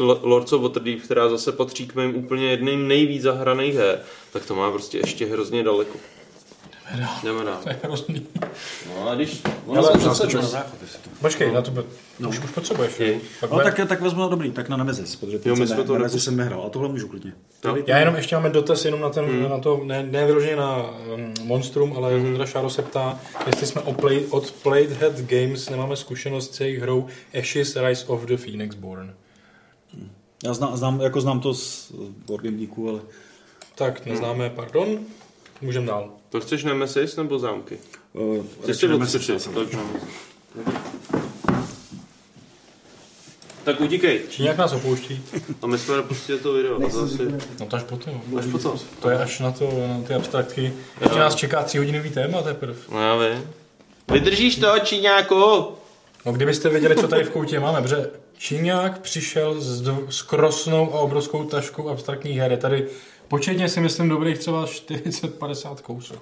Lords 0.00 0.52
of 0.52 0.62
Waterdeep, 0.62 1.02
která 1.02 1.28
zase 1.28 1.52
patří 1.52 1.86
k 1.86 1.94
mým 1.94 2.16
úplně 2.16 2.50
jedným 2.50 2.88
nejvíc 2.88 3.22
zahraných 3.22 3.74
her, 3.74 4.00
tak 4.32 4.46
to 4.46 4.54
má 4.54 4.70
prostě 4.70 4.98
ještě 4.98 5.26
hrozně 5.26 5.62
daleko. 5.62 5.98
Jdeme 6.92 7.02
dál. 7.02 7.14
Jdeme 7.24 7.44
dál. 7.44 7.58
To 7.62 7.68
je 7.68 7.76
hrozný. 7.82 8.26
No 8.88 9.08
a 9.08 9.14
když... 9.14 9.42
Ale 9.76 9.92
Počkej, 11.20 11.52
na 11.52 11.62
to 11.62 11.84
no. 12.18 12.28
už, 12.28 12.38
už 12.38 12.50
potřebuješ. 12.50 13.02
no, 13.50 13.60
tak, 13.60 13.80
tak 13.88 14.00
vezmu 14.00 14.20
na 14.20 14.28
dobrý, 14.28 14.50
tak 14.50 14.68
na 14.68 14.76
Nemesis, 14.76 15.16
protože 15.16 15.40
jo, 15.44 15.56
my 15.56 15.66
jsme 15.66 15.84
to 15.84 15.92
Nemesis 15.92 16.24
jsem 16.24 16.36
nehrál, 16.36 16.62
a 16.66 16.68
tohle 16.68 16.88
můžu 16.88 17.08
klidně. 17.08 17.32
No. 17.64 17.76
Já 17.86 17.98
jenom 17.98 18.14
ještě 18.14 18.36
máme 18.36 18.50
dotaz 18.50 18.84
jenom 18.84 19.00
na, 19.00 19.10
ten, 19.10 19.24
hmm. 19.24 19.50
na 19.50 19.58
to, 19.58 19.80
ne, 19.84 20.02
ne 20.02 20.26
vyloženě 20.26 20.56
na 20.56 20.90
um, 21.14 21.34
Monstrum, 21.42 21.92
ale 21.96 22.18
hmm. 22.18 22.26
Ondra 22.26 22.46
Šáro 22.46 22.70
se 22.70 22.82
ptá, 22.82 23.20
jestli 23.46 23.66
jsme 23.66 23.80
od, 23.80 23.96
play, 23.96 24.26
od 24.30 24.50
Playhead 24.50 25.20
Games 25.20 25.70
nemáme 25.70 25.96
zkušenost 25.96 26.54
s 26.54 26.60
jejich 26.60 26.78
hrou 26.78 27.06
Ashes 27.38 27.76
Rise 27.76 28.06
of 28.06 28.24
the 28.24 28.36
Phoenix 28.36 28.74
Born. 28.74 29.14
Já 30.44 30.54
znám, 30.54 30.76
znám, 30.76 31.00
jako 31.00 31.20
znám 31.20 31.40
to 31.40 31.54
z 31.54 31.92
Wargamingů, 32.30 32.88
ale... 32.88 33.00
Tak, 33.74 34.06
neznáme, 34.06 34.46
hmm. 34.46 34.56
pardon. 34.56 34.98
Můžeme 35.60 35.86
dál. 35.86 36.10
To 36.28 36.40
chceš 36.40 36.64
Nemesis 36.64 37.16
nebo 37.16 37.38
zámky? 37.38 37.78
Uh, 38.12 38.44
Chceš 38.62 38.76
si 38.76 38.88
odskočit? 38.88 39.48
Tak 43.64 43.80
utíkej. 43.80 44.20
Číňák 44.28 44.56
nás 44.56 44.72
opouští. 44.72 45.22
A 45.62 45.66
my 45.66 45.78
jsme 45.78 46.02
pustili 46.02 46.38
to 46.38 46.52
video. 46.52 46.86
A 46.86 46.90
to 46.90 47.00
asi... 47.00 47.28
No 47.60 47.66
to 47.66 47.76
až 47.76 47.82
potom. 47.82 48.22
Až 48.38 48.44
potom. 48.46 48.78
To 49.02 49.10
je 49.10 49.18
až 49.18 49.40
na, 49.40 49.52
to, 49.52 49.64
na 49.88 50.02
ty 50.06 50.14
abstraktky. 50.14 50.72
Ještě 51.00 51.18
nás 51.18 51.34
čeká 51.34 51.62
tři 51.62 51.78
hodinový 51.78 52.10
téma 52.10 52.42
teprve. 52.42 52.74
No 52.92 53.02
já 53.02 53.16
vím. 53.16 53.50
Vydržíš 54.12 54.56
to, 54.56 54.78
Číňáku? 54.82 55.66
No 56.26 56.32
kdybyste 56.32 56.68
věděli, 56.68 56.96
co 56.96 57.08
tady 57.08 57.24
v 57.24 57.30
koutě 57.30 57.60
máme, 57.60 57.82
protože 57.82 58.10
Číňák 58.38 58.98
přišel 58.98 59.60
s, 59.60 59.88
s 60.08 60.22
krosnou 60.22 60.94
a 60.94 60.98
obrovskou 60.98 61.44
taškou 61.44 61.88
abstraktních 61.88 62.38
her. 62.38 62.50
Je 62.50 62.56
tady 62.56 62.88
početně 63.30 63.68
si 63.68 63.80
myslím 63.80 64.08
dobrých 64.08 64.38
třeba 64.38 64.64
40-50 64.64 65.76
kousů. 65.76 66.14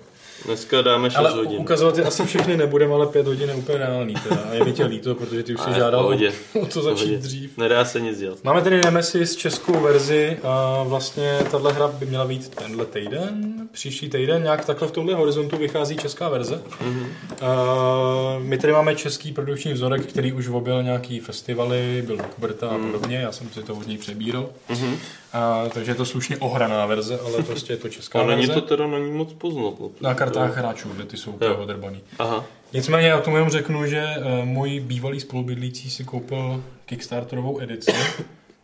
Dneska 0.44 0.82
dáme 0.82 1.10
6 1.10 1.18
ale 1.18 1.30
hodin. 1.30 1.60
ukazovat 1.60 1.98
je 1.98 2.04
asi 2.04 2.26
všechny 2.26 2.56
nebudeme, 2.56 2.94
ale 2.94 3.06
5 3.06 3.26
hodin 3.26 3.48
je 3.48 3.54
úplně 3.54 3.78
reálný. 3.78 4.14
Teda. 4.28 4.40
A 4.50 4.54
je 4.54 4.64
mi 4.64 4.72
tě 4.72 4.84
líto, 4.84 5.14
protože 5.14 5.42
ty 5.42 5.54
už 5.54 5.60
si 5.60 5.70
žádal 5.74 6.06
o, 6.06 6.60
o 6.60 6.66
to 6.66 6.82
začít 6.82 7.04
pohodě. 7.04 7.18
dřív. 7.18 7.58
Nedá 7.58 7.84
se 7.84 8.00
nic 8.00 8.18
dělat. 8.18 8.38
Máme 8.44 8.62
tedy 8.62 8.80
Nemesis 8.84 9.36
českou 9.36 9.80
verzi 9.80 10.38
a 10.42 10.82
vlastně 10.82 11.38
tahle 11.50 11.72
hra 11.72 11.88
by 11.88 12.06
měla 12.06 12.24
být 12.24 12.48
tenhle 12.48 12.86
týden, 12.86 13.54
příští 13.72 14.08
týden, 14.08 14.42
nějak 14.42 14.64
takhle 14.64 14.88
v 14.88 14.90
tomhle 14.90 15.14
horizontu 15.14 15.56
vychází 15.56 15.96
česká 15.96 16.28
verze. 16.28 16.62
Mm-hmm. 16.80 17.06
Uh, 17.06 18.42
my 18.42 18.58
tady 18.58 18.72
máme 18.72 18.94
český 18.94 19.32
produkční 19.32 19.72
vzorek, 19.72 20.06
který 20.06 20.32
už 20.32 20.48
objel 20.48 20.82
nějaký 20.82 21.20
festivaly, 21.20 22.02
byl 22.06 22.16
Kuberta 22.16 22.68
a 22.68 22.76
mm. 22.76 22.86
podobně, 22.86 23.16
já 23.16 23.32
jsem 23.32 23.50
si 23.50 23.62
to 23.62 23.74
od 23.74 23.86
něj 23.86 23.98
přebíral. 23.98 24.48
Mm-hmm. 24.70 24.94
A, 25.32 25.64
takže 25.74 25.90
je 25.90 25.94
to 25.94 26.04
slušně 26.04 26.36
ohraná 26.36 26.86
verze, 26.86 27.18
ale 27.18 27.42
prostě 27.42 27.72
je 27.72 27.76
to 27.76 27.88
česká 27.88 28.18
ale 28.18 28.28
verze. 28.28 28.48
není 28.48 28.60
to 28.60 28.66
teda 28.66 28.86
není 28.86 29.10
moc 29.12 29.32
poznat. 29.32 29.74
Na 30.00 30.14
kartách 30.14 30.56
hráčů, 30.56 30.88
že 30.98 31.04
ty 31.04 31.16
jsou 31.16 31.30
úplně 31.30 31.50
odrbaný. 31.50 32.00
Aha. 32.18 32.44
Nicméně 32.72 33.08
já 33.08 33.20
tomu 33.20 33.36
jenom 33.36 33.50
řeknu, 33.50 33.86
že 33.86 34.04
uh, 34.18 34.44
můj 34.44 34.80
bývalý 34.80 35.20
spolubydlící 35.20 35.90
si 35.90 36.04
koupil 36.04 36.64
Kickstarterovou 36.86 37.60
edici 37.60 37.92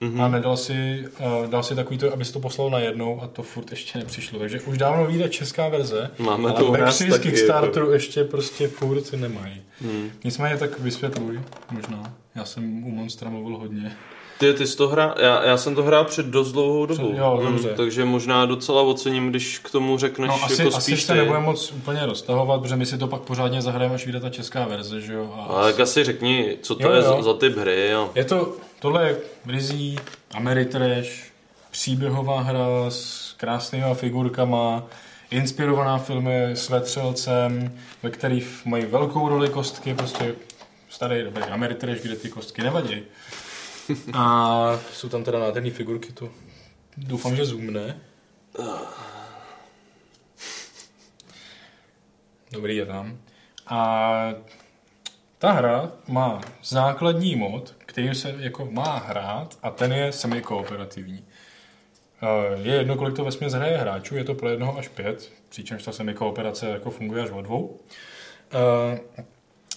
mm-hmm. 0.01 0.23
a 0.25 0.28
nedal 0.28 0.57
si, 0.57 1.05
uh, 1.43 1.51
dal 1.51 1.62
si 1.62 1.75
takový 1.75 1.99
to, 1.99 2.12
aby 2.12 2.25
si 2.25 2.33
to 2.33 2.41
poslal 2.41 2.70
najednou 2.70 3.23
a 3.23 3.26
to 3.28 3.43
furt 3.43 3.70
ještě 3.70 3.99
nepřišlo. 3.99 4.39
Takže 4.39 4.60
už 4.60 4.78
dávno 4.78 5.07
vyjde 5.07 5.28
česká 5.28 5.68
verze, 5.68 6.10
Máme 6.18 6.51
ale 6.51 6.84
to 6.86 6.93
z 6.93 7.01
jako- 7.01 7.18
Kickstarteru 7.18 7.86
jako... 7.86 7.93
ještě 7.93 8.25
prostě 8.25 8.68
furt 8.68 9.12
nemají. 9.12 9.62
Mm. 9.81 10.10
Nicméně 10.25 10.57
tak 10.57 10.78
vysvětluj, 10.78 11.41
možná. 11.70 12.15
Já 12.34 12.44
jsem 12.44 12.84
u 12.84 12.91
Monstra 12.91 13.31
mluvil 13.31 13.57
hodně. 13.57 13.97
Ty, 14.38 14.54
ty 14.54 14.66
jsi 14.66 14.76
to 14.76 14.88
hrál, 14.88 15.14
já, 15.18 15.44
já 15.44 15.56
jsem 15.56 15.74
to 15.74 15.82
hrál 15.82 16.04
před 16.04 16.26
dost 16.26 16.52
dlouhou 16.52 16.86
dobu. 16.86 17.14
Jo, 17.16 17.38
mm, 17.40 17.46
dobře. 17.46 17.74
takže 17.76 18.04
možná 18.04 18.46
docela 18.46 18.82
ocením, 18.82 19.30
když 19.30 19.58
k 19.58 19.70
tomu 19.70 19.98
řekneš 19.98 20.28
no, 20.28 20.44
asi, 20.44 20.62
jako 20.62 20.76
asi 20.76 20.90
spíš 20.92 21.02
se 21.02 21.12
ty. 21.12 21.18
nebudeme 21.18 21.44
moc 21.44 21.72
úplně 21.72 22.06
roztahovat, 22.06 22.60
protože 22.60 22.76
my 22.76 22.86
si 22.86 22.98
to 22.98 23.06
pak 23.06 23.20
pořádně 23.20 23.62
zahrajeme, 23.62 23.94
až 23.94 24.04
vyjde 24.04 24.20
ta 24.20 24.30
česká 24.30 24.66
verze, 24.66 25.00
že 25.00 25.12
jo. 25.12 25.34
A 25.36 25.42
Ale 25.42 25.72
tak 25.72 25.80
asi 25.80 26.04
řekni, 26.04 26.56
co 26.62 26.74
to 26.74 26.82
jo, 26.82 26.92
je 26.92 26.96
jo. 26.96 27.02
Za, 27.02 27.22
za 27.22 27.34
typ 27.34 27.56
hry, 27.56 27.88
jo. 27.90 28.10
Je 28.14 28.24
to, 28.24 28.52
tohle 28.80 29.06
je 29.08 29.16
rizí, 29.46 29.96
Ameritrash, 30.34 31.08
příběhová 31.70 32.40
hra 32.40 32.66
s 32.88 33.34
krásnými 33.36 33.94
figurkama, 33.94 34.82
inspirovaná 35.30 35.98
filmy 35.98 36.44
s 36.44 36.68
vetřelcem, 36.68 37.72
ve 38.02 38.10
kterých 38.10 38.62
mají 38.64 38.84
velkou 38.86 39.28
roli 39.28 39.48
kostky, 39.48 39.94
prostě 39.94 40.34
starý 40.88 41.22
dobrý 41.22 41.42
Ameritrash, 41.42 42.00
kde 42.02 42.16
ty 42.16 42.28
kostky 42.28 42.62
nevadí. 42.62 43.02
A 44.12 44.78
jsou 44.92 45.08
tam 45.08 45.24
teda 45.24 45.38
nádherné 45.38 45.70
figurky, 45.70 46.12
to 46.12 46.30
doufám, 46.96 47.36
že 47.36 47.44
zoomne. 47.44 48.00
Dobrý 52.50 52.76
je 52.76 52.86
tam. 52.86 53.18
A 53.66 54.34
ta 55.38 55.52
hra 55.52 55.92
má 56.08 56.40
základní 56.62 57.36
mod, 57.36 57.74
kterým 57.78 58.14
se 58.14 58.34
jako 58.38 58.64
má 58.64 58.98
hrát 58.98 59.58
a 59.62 59.70
ten 59.70 59.92
je 59.92 60.12
semi-kooperativní. 60.12 61.24
Je 62.62 62.74
jedno, 62.74 62.96
kolik 62.96 63.16
to 63.16 63.24
vesměs 63.24 63.52
hraje 63.52 63.76
hráčů, 63.76 64.16
je 64.16 64.24
to 64.24 64.34
pro 64.34 64.48
jednoho 64.48 64.78
až 64.78 64.88
pět, 64.88 65.32
přičemž 65.48 65.82
ta 65.82 65.92
semi-kooperace 65.92 66.66
jako 66.68 66.90
funguje 66.90 67.22
až 67.22 67.30
o 67.30 67.42
dvou. 67.42 67.80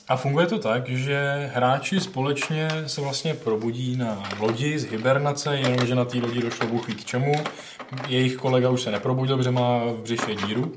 A 0.09 0.17
funguje 0.17 0.47
to 0.47 0.59
tak, 0.59 0.89
že 0.89 1.49
hráči 1.53 1.99
společně 1.99 2.69
se 2.87 3.01
vlastně 3.01 3.33
probudí 3.33 3.95
na 3.95 4.23
lodi 4.39 4.79
z 4.79 4.85
hibernace, 4.85 5.57
jenomže 5.57 5.95
na 5.95 6.05
té 6.05 6.17
lodi 6.17 6.41
došlo 6.41 6.67
bůh 6.67 6.87
ví 6.87 6.95
k 6.95 7.05
čemu. 7.05 7.33
Jejich 8.07 8.35
kolega 8.35 8.69
už 8.69 8.81
se 8.81 8.91
neprobudil, 8.91 9.37
protože 9.37 9.51
má 9.51 9.79
v 9.85 10.01
břiše 10.03 10.35
díru, 10.35 10.71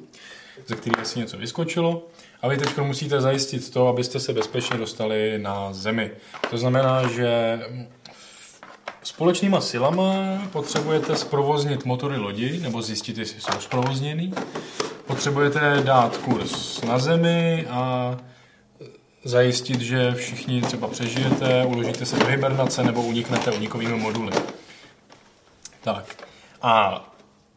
ze 0.66 0.76
který 0.76 0.96
asi 0.96 1.18
něco 1.18 1.38
vyskočilo. 1.38 2.06
A 2.42 2.48
vy 2.48 2.56
teď 2.56 2.78
musíte 2.78 3.20
zajistit 3.20 3.70
to, 3.70 3.88
abyste 3.88 4.20
se 4.20 4.32
bezpečně 4.32 4.76
dostali 4.76 5.38
na 5.38 5.72
zemi. 5.72 6.10
To 6.50 6.58
znamená, 6.58 7.08
že 7.08 7.60
společnýma 9.02 9.60
silama 9.60 10.14
potřebujete 10.52 11.16
zprovoznit 11.16 11.84
motory 11.84 12.16
lodi, 12.16 12.60
nebo 12.60 12.82
zjistit, 12.82 13.18
jestli 13.18 13.40
jsou 13.40 13.60
zprovozněný. 13.60 14.34
Potřebujete 15.06 15.82
dát 15.84 16.16
kurz 16.16 16.82
na 16.82 16.98
zemi 16.98 17.66
a 17.70 18.16
zajistit, 19.24 19.80
že 19.80 20.14
všichni 20.14 20.62
třeba 20.62 20.88
přežijete, 20.88 21.64
uložíte 21.64 22.06
se 22.06 22.18
do 22.18 22.26
hibernace 22.26 22.84
nebo 22.84 23.02
uniknete 23.02 23.52
unikovými 23.52 23.98
moduly. 23.98 24.32
Tak. 25.80 26.26
A 26.62 27.04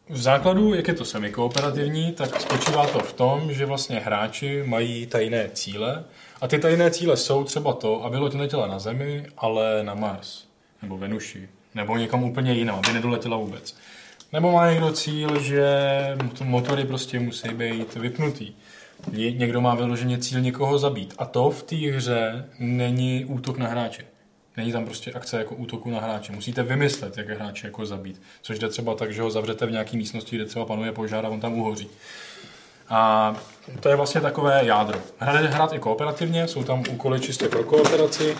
v 0.08 0.22
základu, 0.22 0.74
jak 0.74 0.88
je 0.88 0.94
to 0.94 1.04
semikooperativní, 1.04 2.12
tak 2.12 2.40
spočívá 2.40 2.86
to 2.86 2.98
v 2.98 3.12
tom, 3.12 3.52
že 3.52 3.66
vlastně 3.66 4.00
hráči 4.00 4.62
mají 4.66 5.06
tajné 5.06 5.50
cíle 5.52 6.04
a 6.40 6.48
ty 6.48 6.58
tajné 6.58 6.90
cíle 6.90 7.16
jsou 7.16 7.44
třeba 7.44 7.72
to, 7.72 8.04
aby 8.04 8.16
loď 8.16 8.34
neletěla 8.34 8.66
na 8.66 8.78
Zemi, 8.78 9.26
ale 9.36 9.82
na 9.82 9.94
Mars, 9.94 10.44
nebo 10.82 10.98
Venuši, 10.98 11.48
nebo 11.74 11.96
někam 11.96 12.24
úplně 12.24 12.52
jinam, 12.52 12.76
aby 12.78 12.92
nedoletěla 12.92 13.36
vůbec. 13.36 13.76
Nebo 14.32 14.52
má 14.52 14.70
někdo 14.70 14.92
cíl, 14.92 15.40
že 15.40 15.66
motory 16.42 16.84
prostě 16.84 17.20
musí 17.20 17.48
být 17.48 17.94
vypnutý. 17.94 18.52
Ně- 19.12 19.30
Někdo 19.32 19.60
má 19.60 19.74
vyloženě 19.74 20.18
cíl 20.18 20.40
někoho 20.40 20.78
zabít. 20.78 21.14
A 21.18 21.24
to 21.24 21.50
v 21.50 21.62
té 21.62 21.76
hře 21.76 22.44
není 22.58 23.24
útok 23.24 23.58
na 23.58 23.66
hráče. 23.68 24.04
Není 24.56 24.72
tam 24.72 24.84
prostě 24.84 25.12
akce 25.12 25.38
jako 25.38 25.54
útoku 25.54 25.90
na 25.90 26.00
hráče. 26.00 26.32
Musíte 26.32 26.62
vymyslet, 26.62 27.18
jak 27.18 27.28
hráče 27.28 27.66
jako 27.66 27.86
zabít. 27.86 28.22
Což 28.42 28.58
jde 28.58 28.68
třeba 28.68 28.94
tak, 28.94 29.12
že 29.12 29.22
ho 29.22 29.30
zavřete 29.30 29.66
v 29.66 29.70
nějaké 29.70 29.96
místnosti, 29.96 30.36
kde 30.36 30.44
třeba 30.44 30.64
panuje 30.64 30.92
požár 30.92 31.26
a 31.26 31.28
on 31.28 31.40
tam 31.40 31.54
uhoří. 31.54 31.88
A 32.88 33.34
to 33.80 33.88
je 33.88 33.96
vlastně 33.96 34.20
takové 34.20 34.64
jádro. 34.64 34.98
Hra 35.18 35.40
jde 35.40 35.48
hrát 35.48 35.72
i 35.72 35.78
kooperativně, 35.78 36.48
jsou 36.48 36.64
tam 36.64 36.82
úkoly 36.90 37.20
čistě 37.20 37.48
pro 37.48 37.64
kooperaci 37.64 38.36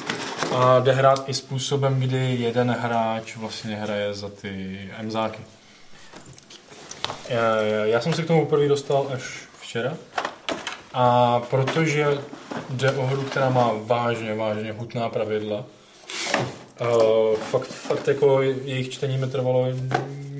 a 0.54 0.78
jde 0.80 0.92
hrát 0.92 1.28
i 1.28 1.34
způsobem, 1.34 2.00
kdy 2.00 2.36
jeden 2.40 2.70
hráč 2.70 3.36
vlastně 3.36 3.76
hraje 3.76 4.14
za 4.14 4.28
ty 4.28 4.80
emzáky. 4.98 5.40
Já 7.84 8.00
jsem 8.00 8.12
se 8.14 8.22
k 8.22 8.26
tomu 8.26 8.40
poprvé 8.44 8.68
dostal 8.68 9.08
až 9.14 9.22
včera. 9.60 9.96
A 10.96 11.40
protože 11.50 12.18
jde 12.70 12.92
o 12.92 13.06
hru, 13.06 13.22
která 13.22 13.50
má 13.50 13.70
vážně, 13.82 14.34
vážně 14.34 14.72
hutná 14.72 15.08
pravidla, 15.08 15.64
uh, 16.80 17.36
fakt, 17.36 17.68
fakt 17.68 18.08
jako 18.08 18.42
jejich 18.42 18.90
čtení 18.90 19.18
mi 19.18 19.26
trvalo 19.26 19.66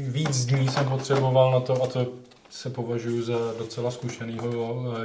víc 0.09 0.45
dní 0.45 0.69
jsem 0.69 0.89
potřeboval 0.89 1.51
na 1.51 1.61
to 1.61 1.83
a 1.83 1.87
to 1.87 2.07
se 2.51 2.71
považuji 2.71 3.23
za 3.23 3.39
docela 3.59 3.91
zkušenýho 3.91 4.49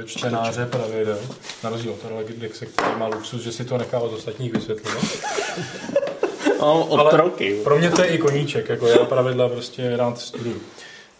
eh, 0.00 0.04
čtenáře 0.06 0.66
pravidel. 0.66 1.18
Na 1.64 1.70
rozdíl 1.70 1.92
od 1.92 1.98
Karla 2.02 2.22
Gidexe, 2.22 2.66
který 2.66 2.96
má 2.96 3.06
luxus, 3.06 3.42
že 3.42 3.52
si 3.52 3.64
to 3.64 3.78
nechá 3.78 3.98
od 3.98 4.12
ostatních 4.12 4.52
vysvětlovat. 4.52 5.04
Mám 6.60 6.76
otroky. 6.76 7.60
Pro 7.64 7.78
mě 7.78 7.90
to 7.90 8.02
je 8.02 8.08
i 8.08 8.18
koníček, 8.18 8.68
jako 8.68 8.86
já 8.86 9.04
pravidla 9.04 9.48
prostě 9.48 9.96
rád 9.96 10.18
studuju. 10.18 10.60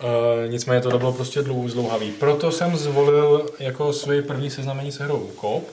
Uh, 0.03 0.51
nicméně 0.51 0.81
to 0.81 0.99
bylo 0.99 1.13
prostě 1.13 1.43
dlou, 1.43 1.69
zdlouhavý. 1.69 2.13
Proto 2.13 2.53
jsem 2.53 2.77
zvolil 2.77 3.51
jako 3.59 3.93
svoje 3.93 4.23
první 4.23 4.51
seznámení 4.51 4.93
se 4.93 5.05
hrou 5.05 5.31
Coop, 5.41 5.69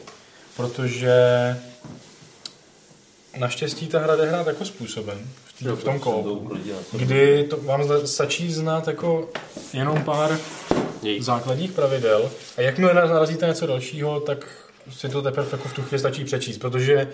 protože 0.58 1.16
naštěstí 3.38 3.88
ta 3.88 4.00
hra 4.00 4.16
jde 4.16 4.26
hrát 4.30 4.48
jako 4.48 4.66
způsobem 4.66 5.30
v, 5.46 5.60
tý, 5.60 5.66
v 5.66 5.84
tom 5.84 6.00
koopu, 6.00 6.52
kdy 6.92 7.44
to 7.44 7.58
vám 7.58 8.08
stačí 8.08 8.54
znát 8.54 8.88
jako 8.88 9.30
jenom 9.74 10.04
pár 10.04 10.38
základních 11.20 11.72
pravidel 11.72 12.32
a 12.58 12.62
jakmile 12.62 12.94
narazíte 12.94 13.46
na 13.46 13.54
něco 13.54 13.68
dalšího, 13.68 14.20
tak 14.20 14.67
si 14.90 15.10
to 15.10 15.22
teprve 15.22 15.48
jako 15.52 15.70
v 15.70 15.74
tu 15.74 15.82
chvíli 15.82 16.00
stačí 16.00 16.26
přečíst, 16.26 16.58
protože 16.58 17.08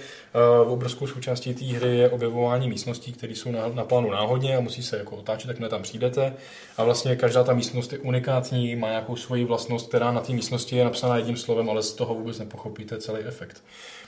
uh, 0.64 0.72
obrovskou 0.72 1.08
součástí 1.08 1.54
té 1.54 1.66
hry 1.66 1.98
je 1.98 2.10
objevování 2.10 2.70
místností, 2.70 3.14
které 3.14 3.34
jsou 3.34 3.52
na, 3.52 3.68
na 3.68 3.84
plánu 3.84 4.12
náhodně 4.12 4.58
a 4.58 4.60
musí 4.60 4.84
se 4.84 4.98
jako 4.98 5.16
otáčet, 5.16 5.48
tak 5.48 5.70
tam 5.70 5.82
přijdete 5.82 6.34
a 6.78 6.84
vlastně 6.84 7.16
každá 7.16 7.44
ta 7.44 7.54
místnost 7.54 7.94
je 7.94 8.00
unikátní, 8.00 8.76
má 8.76 8.90
nějakou 8.90 9.16
svoji 9.16 9.46
vlastnost, 9.46 9.88
která 9.88 10.12
na 10.12 10.22
té 10.22 10.34
místnosti 10.34 10.76
je 10.76 10.84
napsaná 10.84 11.18
jedním 11.18 11.38
slovem, 11.38 11.70
ale 11.70 11.84
z 11.84 11.94
toho 11.94 12.16
vůbec 12.16 12.40
nepochopíte 12.40 12.98
celý 12.98 13.24
efekt. 13.24 13.64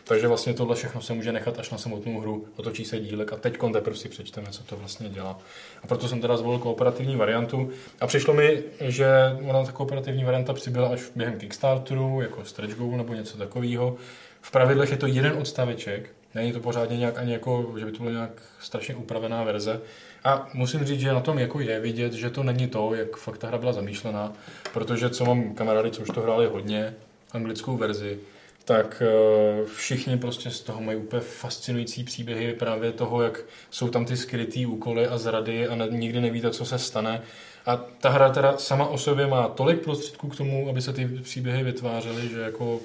Takže 0.08 0.28
vlastně 0.28 0.54
tohle 0.54 0.76
všechno 0.76 1.02
se 1.02 1.14
může 1.14 1.32
nechat 1.32 1.60
až 1.60 1.70
na 1.70 1.78
samotnou 1.78 2.20
hru, 2.20 2.48
otočí 2.56 2.86
se 2.86 3.00
dílek 3.00 3.34
a 3.34 3.36
teď 3.36 3.58
teprve 3.74 3.98
si 3.98 4.10
přečteme, 4.10 4.48
co 4.52 4.64
to 4.64 4.76
vlastně 4.76 5.10
dělá. 5.10 5.40
A 5.84 5.88
proto 5.88 6.08
jsem 6.08 6.22
teda 6.22 6.38
zvolil 6.38 6.60
kooperativní 6.60 7.16
variantu 7.16 7.70
a 8.02 8.08
přišlo 8.08 8.34
mi, 8.34 8.64
že 8.80 9.08
ona 9.50 9.66
ta 9.66 9.72
kooperativní 9.72 10.24
varianta 10.24 10.54
přibyla 10.54 10.88
až 10.88 11.02
během 11.16 11.40
Kickstarteru, 11.40 12.22
jako 12.22 12.46
stretch 12.46 12.76
goal 12.76 12.98
nebo 12.98 13.14
něco 13.14 13.38
takového. 13.38 13.96
V 14.42 14.52
pravidlech 14.52 14.92
je 14.92 14.98
to 14.98 15.08
jeden 15.08 15.34
odstaveček, 15.34 16.10
není 16.36 16.52
to 16.52 16.60
pořádně 16.60 16.98
nějak 16.98 17.18
ani 17.18 17.34
jako, 17.34 17.74
že 17.80 17.86
by 17.86 17.92
to 17.92 17.98
byla 17.98 18.12
nějak 18.12 18.42
strašně 18.60 18.96
upravená 18.96 19.44
verze. 19.44 19.82
A 20.24 20.50
musím 20.54 20.86
říct, 20.86 21.00
že 21.00 21.14
na 21.14 21.20
tom 21.20 21.40
jako 21.40 21.60
je 21.60 21.80
vidět, 21.80 22.14
že 22.14 22.30
to 22.30 22.44
není 22.44 22.68
to, 22.68 22.94
jak 22.94 23.18
fakt 23.18 23.38
ta 23.38 23.48
hra 23.48 23.58
byla 23.58 23.74
zamýšlená, 23.74 24.34
protože 24.74 25.10
co 25.10 25.26
mám 25.26 25.54
kamarády, 25.54 25.92
co 25.92 26.02
už 26.02 26.10
to 26.10 26.22
hráli 26.22 26.46
hodně, 26.48 26.94
anglickou 27.32 27.78
verzi, 27.78 28.20
tak 28.66 29.02
eh, 29.06 29.66
všichni 29.66 30.18
prostě 30.18 30.52
z 30.52 30.62
toho 30.62 30.82
mají 30.82 30.98
úplně 30.98 31.22
fascinující 31.22 32.04
příběhy 32.04 32.54
právě 32.54 32.92
toho, 32.92 33.22
jak 33.22 33.40
jsou 33.70 33.90
tam 33.90 34.06
ty 34.06 34.18
skrytý 34.18 34.66
úkoly 34.66 35.08
a 35.08 35.18
zrady 35.18 35.68
a 35.68 35.86
nikdy 35.86 36.22
nevíte, 36.22 36.50
co 36.50 36.66
se 36.66 36.80
stane. 36.80 37.22
A 37.66 37.76
ta 37.76 38.10
hra 38.10 38.30
teda 38.30 38.58
sama 38.58 38.88
o 38.88 38.98
sobě 38.98 39.28
má 39.28 39.48
tolik 39.48 39.84
prostředků 39.84 40.30
k 40.30 40.38
tomu, 40.38 40.70
aby 40.70 40.82
se 40.82 40.94
ty 40.94 41.06
příběhy 41.06 41.64
vytvářely, 41.64 42.30
že 42.30 42.40
jako 42.40 42.80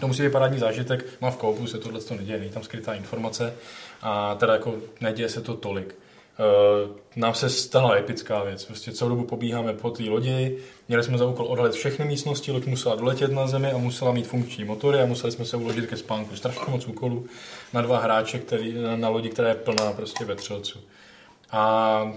to 0.00 0.06
musí 0.06 0.22
být 0.22 0.32
parádní 0.32 0.58
zážitek. 0.58 1.04
Má 1.20 1.30
v 1.30 1.36
koupu 1.36 1.66
se 1.66 1.78
tohle 1.78 2.00
to 2.00 2.14
neděje, 2.14 2.38
není 2.38 2.50
tam 2.50 2.62
skrytá 2.62 2.94
informace 2.94 3.54
a 4.02 4.34
teda 4.34 4.52
jako 4.52 4.74
neděje 5.00 5.28
se 5.28 5.40
to 5.40 5.54
tolik. 5.54 5.94
Uh, 6.38 6.96
nám 7.16 7.34
se 7.34 7.50
stala 7.50 7.96
epická 7.96 8.42
věc. 8.42 8.64
Prostě 8.64 8.92
celou 8.92 9.10
dobu 9.10 9.24
pobíháme 9.24 9.72
po 9.72 9.90
té 9.90 10.02
lodi, 10.02 10.58
měli 10.88 11.02
jsme 11.02 11.18
za 11.18 11.26
úkol 11.26 11.46
odhalit 11.46 11.72
všechny 11.72 12.04
místnosti, 12.04 12.52
loď 12.52 12.66
musela 12.66 12.94
doletět 12.94 13.32
na 13.32 13.46
zemi 13.46 13.72
a 13.72 13.78
musela 13.78 14.12
mít 14.12 14.26
funkční 14.26 14.64
motory 14.64 15.00
a 15.00 15.06
museli 15.06 15.32
jsme 15.32 15.44
se 15.44 15.56
uložit 15.56 15.86
ke 15.86 15.96
spánku. 15.96 16.36
Strašně 16.36 16.62
moc 16.68 16.86
úkolů 16.86 17.26
na 17.72 17.82
dva 17.82 17.98
hráče, 17.98 18.38
který, 18.38 18.72
na, 18.72 18.96
na 18.96 19.08
lodi, 19.08 19.28
která 19.28 19.48
je 19.48 19.54
plná 19.54 19.92
prostě 19.92 20.24
vetřelců. 20.24 20.78
A 21.50 22.12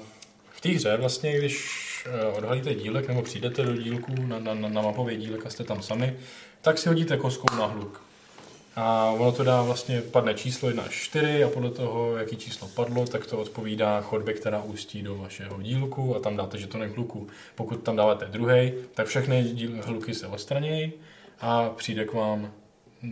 v 0.51 0.61
té 0.61 0.69
hře 0.69 0.97
vlastně, 0.97 1.37
když 1.37 1.79
eh, 2.05 2.25
odhalíte 2.37 2.75
dílek 2.75 3.07
nebo 3.07 3.21
přijdete 3.21 3.63
do 3.63 3.73
dílku 3.73 4.11
na, 4.25 4.39
na, 4.39 4.53
na, 4.53 4.81
mapový 4.81 5.17
dílek 5.17 5.45
a 5.45 5.49
jste 5.49 5.63
tam 5.63 5.81
sami, 5.81 6.17
tak 6.61 6.77
si 6.77 6.89
hodíte 6.89 7.17
kostkou 7.17 7.55
na 7.55 7.65
hluk. 7.65 8.08
A 8.81 9.11
ono 9.11 9.31
to 9.31 9.43
dá 9.43 9.61
vlastně, 9.61 10.01
padne 10.01 10.33
číslo 10.33 10.69
1 10.69 10.83
až 10.83 10.93
4 10.93 11.43
a 11.43 11.49
podle 11.49 11.71
toho, 11.71 12.17
jaký 12.17 12.37
číslo 12.37 12.67
padlo, 12.67 13.05
tak 13.05 13.25
to 13.25 13.37
odpovídá 13.37 14.01
chodbě, 14.01 14.33
která 14.33 14.61
ústí 14.61 15.01
do 15.01 15.15
vašeho 15.15 15.61
dílku 15.61 16.15
a 16.15 16.19
tam 16.19 16.37
dáte 16.37 16.57
žetonek 16.57 16.95
hluku. 16.95 17.27
Pokud 17.55 17.83
tam 17.83 17.95
dáváte 17.95 18.25
druhý, 18.25 18.73
tak 18.93 19.07
všechny 19.07 19.43
díl, 19.43 19.71
hluky 19.85 20.13
se 20.13 20.27
odstranějí 20.27 20.93
a 21.39 21.69
přijde 21.69 22.05
k 22.05 22.13
vám 22.13 22.51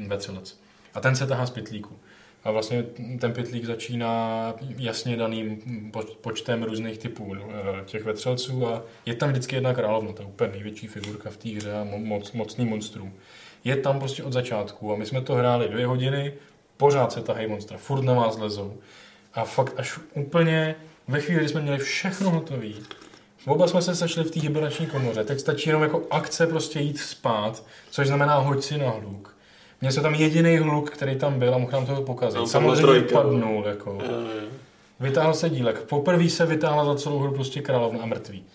vetřelec. 0.08 0.60
A 0.94 1.02
ten 1.02 1.16
se 1.16 1.28
tahá 1.28 1.46
z 1.46 1.50
pytlíku. 1.50 1.96
A 2.44 2.52
vlastně 2.52 2.84
ten 3.20 3.34
pytlík 3.34 3.66
začíná 3.66 4.54
jasně 4.78 5.18
daným 5.18 5.62
poč- 5.94 6.16
počtem 6.22 6.64
různých 6.64 6.98
typů 6.98 7.36
eh, 7.36 7.86
těch 7.86 8.04
vetřelců 8.04 8.68
a 8.68 8.84
je 9.06 9.16
tam 9.16 9.30
vždycky 9.30 9.56
jedna 9.56 9.74
královna, 9.74 10.14
to 10.14 10.24
úplně 10.24 10.52
největší 10.52 10.88
figurka 10.88 11.30
v 11.30 11.38
té 11.38 11.50
hře 11.50 11.74
a 11.74 11.84
mo- 11.84 12.06
moc, 12.06 12.32
mocný 12.32 12.66
monstrum. 12.66 13.14
Je 13.68 13.76
tam 13.76 14.00
prostě 14.00 14.24
od 14.24 14.34
začátku 14.34 14.94
a 14.94 14.96
my 14.96 15.06
jsme 15.06 15.22
to 15.22 15.36
hráli 15.36 15.70
dvě 15.70 15.86
hodiny, 15.86 16.34
pořád 16.78 17.12
se 17.12 17.22
tahají 17.22 17.48
monstra, 17.48 17.78
furt 17.78 18.02
na 18.02 18.14
vás 18.14 18.38
lezou. 18.38 18.74
A 19.34 19.44
fakt 19.46 19.74
až 19.78 20.00
úplně 20.14 20.76
ve 21.08 21.22
chvíli, 21.22 21.40
kdy 21.40 21.50
jsme 21.50 21.62
měli 21.62 21.78
všechno 21.78 22.30
hotové, 22.30 22.68
Oba 23.46 23.68
jsme 23.68 23.82
se 23.82 23.96
sešli 23.96 24.24
v 24.24 24.32
té 24.32 24.40
hibernační 24.40 24.86
komoře. 24.86 25.24
Teď 25.24 25.40
stačí 25.40 25.70
jenom 25.70 25.84
jako 25.84 26.02
akce 26.12 26.48
prostě 26.48 26.80
jít 26.80 27.00
spát, 27.00 27.64
což 27.90 28.08
znamená 28.08 28.36
hoď 28.38 28.64
si 28.64 28.78
na 28.78 28.90
hluk. 28.90 29.36
Měl 29.82 29.92
jsem 29.92 30.04
tam 30.04 30.16
jediný 30.16 30.58
hluk, 30.58 30.90
který 30.90 31.16
tam 31.16 31.40
byl 31.40 31.56
a 31.56 31.58
mohl 31.58 31.72
nám 31.72 31.86
toho 31.86 32.02
pokazit. 32.02 32.38
Tam 32.38 32.48
Samozřejmě 32.48 33.02
padnul, 33.02 33.66
jako. 33.68 33.98
Vytáhl 35.00 35.34
se 35.34 35.50
dílek. 35.50 35.80
Poprvé 35.80 36.30
se 36.30 36.46
vytáhla 36.46 36.86
za 36.86 36.96
celou 36.96 37.20
hru 37.20 37.34
prostě 37.34 37.62
královna 37.62 38.04
a 38.04 38.06
mrtví. 38.06 38.46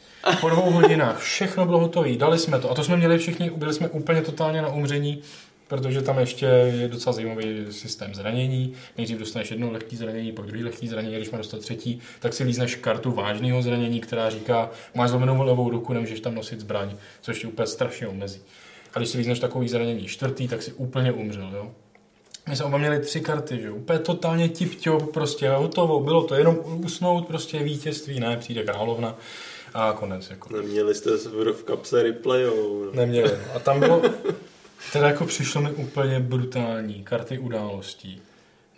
Po 0.40 0.48
dvou 0.48 0.70
hodinách 0.70 1.18
všechno 1.18 1.66
bylo 1.66 1.78
hotové, 1.78 2.16
dali 2.16 2.38
jsme 2.38 2.58
to. 2.58 2.70
A 2.70 2.74
to 2.74 2.84
jsme 2.84 2.96
měli 2.96 3.18
všichni, 3.18 3.50
byli 3.50 3.74
jsme 3.74 3.88
úplně 3.88 4.22
totálně 4.22 4.62
na 4.62 4.68
umření, 4.68 5.22
protože 5.68 6.02
tam 6.02 6.18
ještě 6.18 6.46
je 6.46 6.88
docela 6.88 7.12
zajímavý 7.12 7.66
systém 7.70 8.14
zranění. 8.14 8.72
Nejdřív 8.96 9.18
dostaneš 9.18 9.50
jedno 9.50 9.72
lehké 9.72 9.96
zranění, 9.96 10.32
pak 10.32 10.46
druhý 10.46 10.64
lehký 10.64 10.88
zranění, 10.88 11.16
když 11.16 11.30
máš 11.30 11.38
dostat 11.38 11.60
třetí, 11.60 12.00
tak 12.20 12.34
si 12.34 12.44
lízneš 12.44 12.74
kartu 12.74 13.10
vážného 13.10 13.62
zranění, 13.62 14.00
která 14.00 14.30
říká, 14.30 14.70
máš 14.94 15.10
zlomenou 15.10 15.42
levou 15.42 15.70
ruku, 15.70 15.92
nemůžeš 15.92 16.20
tam 16.20 16.34
nosit 16.34 16.60
zbraň, 16.60 16.96
což 17.20 17.38
ti 17.40 17.46
úplně 17.46 17.66
strašně 17.66 18.08
omezí. 18.08 18.40
A 18.94 18.98
když 18.98 19.08
si 19.08 19.18
lízneš 19.18 19.38
takový 19.38 19.68
zranění 19.68 20.06
čtvrtý, 20.06 20.48
tak 20.48 20.62
si 20.62 20.72
úplně 20.72 21.12
umřel, 21.12 21.50
jo. 21.54 21.70
My 22.48 22.56
jsme 22.56 22.64
oba 22.64 22.78
měli 22.78 23.00
tři 23.00 23.20
karty, 23.20 23.60
že 23.60 23.70
úplně 23.70 23.98
totálně 23.98 24.48
tip 24.48 24.72
prostě 25.12 25.50
hotovo, 25.50 26.00
bylo 26.00 26.22
to 26.22 26.34
jenom 26.34 26.58
usnout, 26.64 27.26
prostě 27.26 27.58
vítězství, 27.58 28.20
ne, 28.20 28.36
přijde 28.36 28.62
královna 28.62 29.16
a 29.74 29.92
konec. 29.92 30.30
Jako. 30.30 30.56
Neměli 30.56 30.94
jste 30.94 31.10
v 31.52 31.64
kapse 31.64 32.02
replay, 32.02 32.42
jo? 32.42 32.90
Neměli. 32.94 33.38
A 33.54 33.58
tam 33.58 33.80
bylo, 33.80 34.02
teda 34.92 35.08
jako 35.08 35.26
přišlo 35.26 35.60
mi 35.60 35.70
úplně 35.70 36.20
brutální 36.20 37.04
karty 37.04 37.38
událostí. 37.38 38.22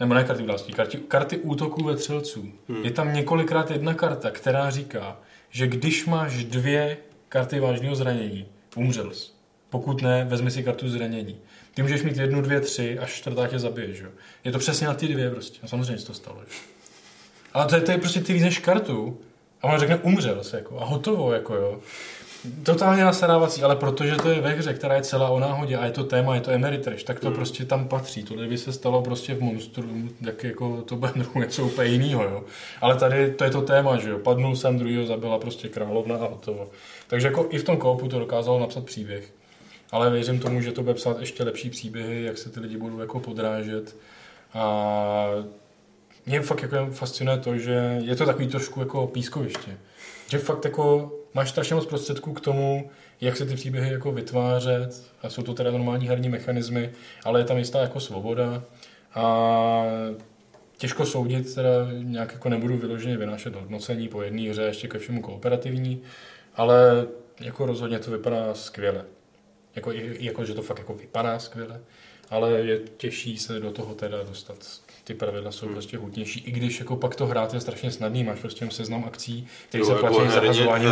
Nebo 0.00 0.14
ne 0.14 0.24
karty 0.24 0.42
událostí, 0.42 0.72
karty, 0.72 0.98
karty 0.98 1.38
útoků 1.38 1.84
ve 1.84 1.96
třelců. 1.96 2.52
Hmm. 2.68 2.84
Je 2.84 2.90
tam 2.90 3.14
několikrát 3.14 3.70
jedna 3.70 3.94
karta, 3.94 4.30
která 4.30 4.70
říká, 4.70 5.16
že 5.50 5.66
když 5.66 6.06
máš 6.06 6.44
dvě 6.44 6.96
karty 7.28 7.60
vážného 7.60 7.94
zranění, 7.94 8.46
umřel 8.76 9.10
jsi. 9.10 9.30
Pokud 9.70 10.02
ne, 10.02 10.24
vezmi 10.24 10.50
si 10.50 10.62
kartu 10.62 10.88
zranění. 10.88 11.36
Ty 11.74 11.82
můžeš 11.82 12.02
mít 12.02 12.16
jednu, 12.16 12.42
dvě, 12.42 12.60
tři 12.60 12.98
a 12.98 13.06
čtvrtá 13.06 13.46
tě 13.46 13.58
zabije, 13.58 13.94
že? 13.94 14.10
Je 14.44 14.52
to 14.52 14.58
přesně 14.58 14.86
na 14.86 14.94
ty 14.94 15.08
dvě 15.08 15.30
prostě. 15.30 15.58
A 15.62 15.66
samozřejmě 15.66 15.98
se 15.98 16.06
to 16.06 16.14
stalo, 16.14 16.42
že? 16.48 16.56
Ale 17.52 17.66
to 17.66 17.74
je, 17.74 17.80
to 17.80 17.90
je 17.90 17.98
prostě 17.98 18.20
ty 18.20 18.32
lízneš 18.32 18.58
kartu 18.58 19.18
a 19.64 19.72
on 19.72 19.80
řekne 19.80 19.96
umřel 19.96 20.44
se, 20.44 20.56
jako, 20.56 20.80
a 20.80 20.84
hotovo, 20.84 21.32
jako 21.32 21.54
jo. 21.54 21.78
Totálně 22.62 23.04
nasadávací, 23.04 23.62
ale 23.62 23.76
protože 23.76 24.16
to 24.16 24.30
je 24.30 24.40
ve 24.40 24.50
hře, 24.50 24.74
která 24.74 24.94
je 24.94 25.02
celá 25.02 25.28
o 25.28 25.40
náhodě 25.40 25.76
a 25.76 25.84
je 25.84 25.92
to 25.92 26.04
téma, 26.04 26.34
je 26.34 26.40
to 26.40 26.50
Emeritrash, 26.50 27.02
tak 27.02 27.20
to 27.20 27.26
hmm. 27.26 27.36
prostě 27.36 27.64
tam 27.64 27.88
patří. 27.88 28.22
Tohle 28.22 28.46
by 28.46 28.58
se 28.58 28.72
stalo 28.72 29.02
prostě 29.02 29.34
v 29.34 29.40
Monstru, 29.40 30.08
tak 30.24 30.44
jako 30.44 30.82
to 30.82 30.96
bude 30.96 31.12
něco 31.34 31.64
úplně 31.64 31.88
jiného, 31.88 32.22
jo. 32.24 32.44
Ale 32.80 32.96
tady 32.96 33.30
to 33.30 33.44
je 33.44 33.50
to 33.50 33.62
téma, 33.62 33.96
že 33.96 34.10
jo. 34.10 34.18
Padnul 34.18 34.56
jsem, 34.56 34.78
druhýho 34.78 35.06
zabila 35.06 35.38
prostě 35.38 35.68
královna 35.68 36.16
a 36.16 36.28
hotovo. 36.28 36.68
Takže 37.06 37.26
jako 37.26 37.46
i 37.50 37.58
v 37.58 37.64
tom 37.64 37.76
koupu 37.76 38.08
to 38.08 38.18
dokázalo 38.18 38.60
napsat 38.60 38.84
příběh 38.84 39.32
ale 39.94 40.10
věřím 40.10 40.40
tomu, 40.40 40.60
že 40.60 40.72
to 40.72 40.82
bude 40.82 40.94
psát 40.94 41.20
ještě 41.20 41.44
lepší 41.44 41.70
příběhy, 41.70 42.24
jak 42.24 42.38
se 42.38 42.50
ty 42.50 42.60
lidi 42.60 42.76
budou 42.76 43.00
jako 43.00 43.20
podrážet. 43.20 43.96
A 44.54 45.26
mě 46.26 46.40
fakt 46.40 46.62
jako 46.62 46.86
fascinuje 46.90 47.38
to, 47.38 47.58
že 47.58 47.98
je 48.04 48.16
to 48.16 48.26
takový 48.26 48.46
trošku 48.46 48.80
jako 48.80 49.06
pískoviště. 49.06 49.78
Že 50.28 50.38
fakt 50.38 50.64
jako 50.64 51.12
máš 51.34 51.50
strašně 51.50 51.74
moc 51.74 51.86
prostředků 51.86 52.32
k 52.32 52.40
tomu, 52.40 52.90
jak 53.20 53.36
se 53.36 53.46
ty 53.46 53.54
příběhy 53.54 53.92
jako 53.92 54.12
vytvářet 54.12 55.02
a 55.22 55.28
jsou 55.28 55.42
to 55.42 55.54
teda 55.54 55.70
normální 55.70 56.08
herní 56.08 56.28
mechanismy, 56.28 56.90
ale 57.24 57.40
je 57.40 57.44
tam 57.44 57.58
jistá 57.58 57.80
jako 57.80 58.00
svoboda 58.00 58.64
a 59.14 59.84
těžko 60.76 61.06
soudit, 61.06 61.54
teda 61.54 61.70
nějak 61.92 62.32
jako 62.32 62.48
nebudu 62.48 62.76
vyloženě 62.76 63.16
vynášet 63.16 63.54
hodnocení 63.54 64.08
po 64.08 64.22
jedné 64.22 64.50
hře, 64.50 64.62
ještě 64.62 64.88
ke 64.88 64.98
všemu 64.98 65.22
kooperativní, 65.22 66.02
ale 66.54 67.06
jako 67.40 67.66
rozhodně 67.66 67.98
to 67.98 68.10
vypadá 68.10 68.54
skvěle. 68.54 69.04
Jako, 69.76 69.92
jako, 69.92 70.44
že 70.44 70.54
to 70.54 70.62
fakt 70.62 70.78
jako 70.78 70.94
vypadá 70.94 71.38
skvěle, 71.38 71.80
ale 72.30 72.52
je 72.52 72.78
těžší 72.78 73.38
se 73.38 73.60
do 73.60 73.70
toho 73.70 73.94
teda 73.94 74.22
dostat. 74.22 74.80
Ty 75.04 75.14
pravidla 75.14 75.52
jsou 75.52 75.66
hmm. 75.66 75.74
prostě 75.74 75.96
hutnější, 75.96 76.40
i 76.40 76.50
když 76.50 76.78
jako 76.78 76.96
pak 76.96 77.16
to 77.16 77.26
hrát 77.26 77.54
je 77.54 77.60
strašně 77.60 77.90
snadný, 77.90 78.24
máš 78.24 78.40
prostě 78.40 78.68
seznam 78.70 79.04
akcí, 79.04 79.46
který 79.68 79.84
se 79.84 79.92
jako 79.92 80.06
platí 80.06 80.30
za 80.30 80.40
hazování 80.40 80.86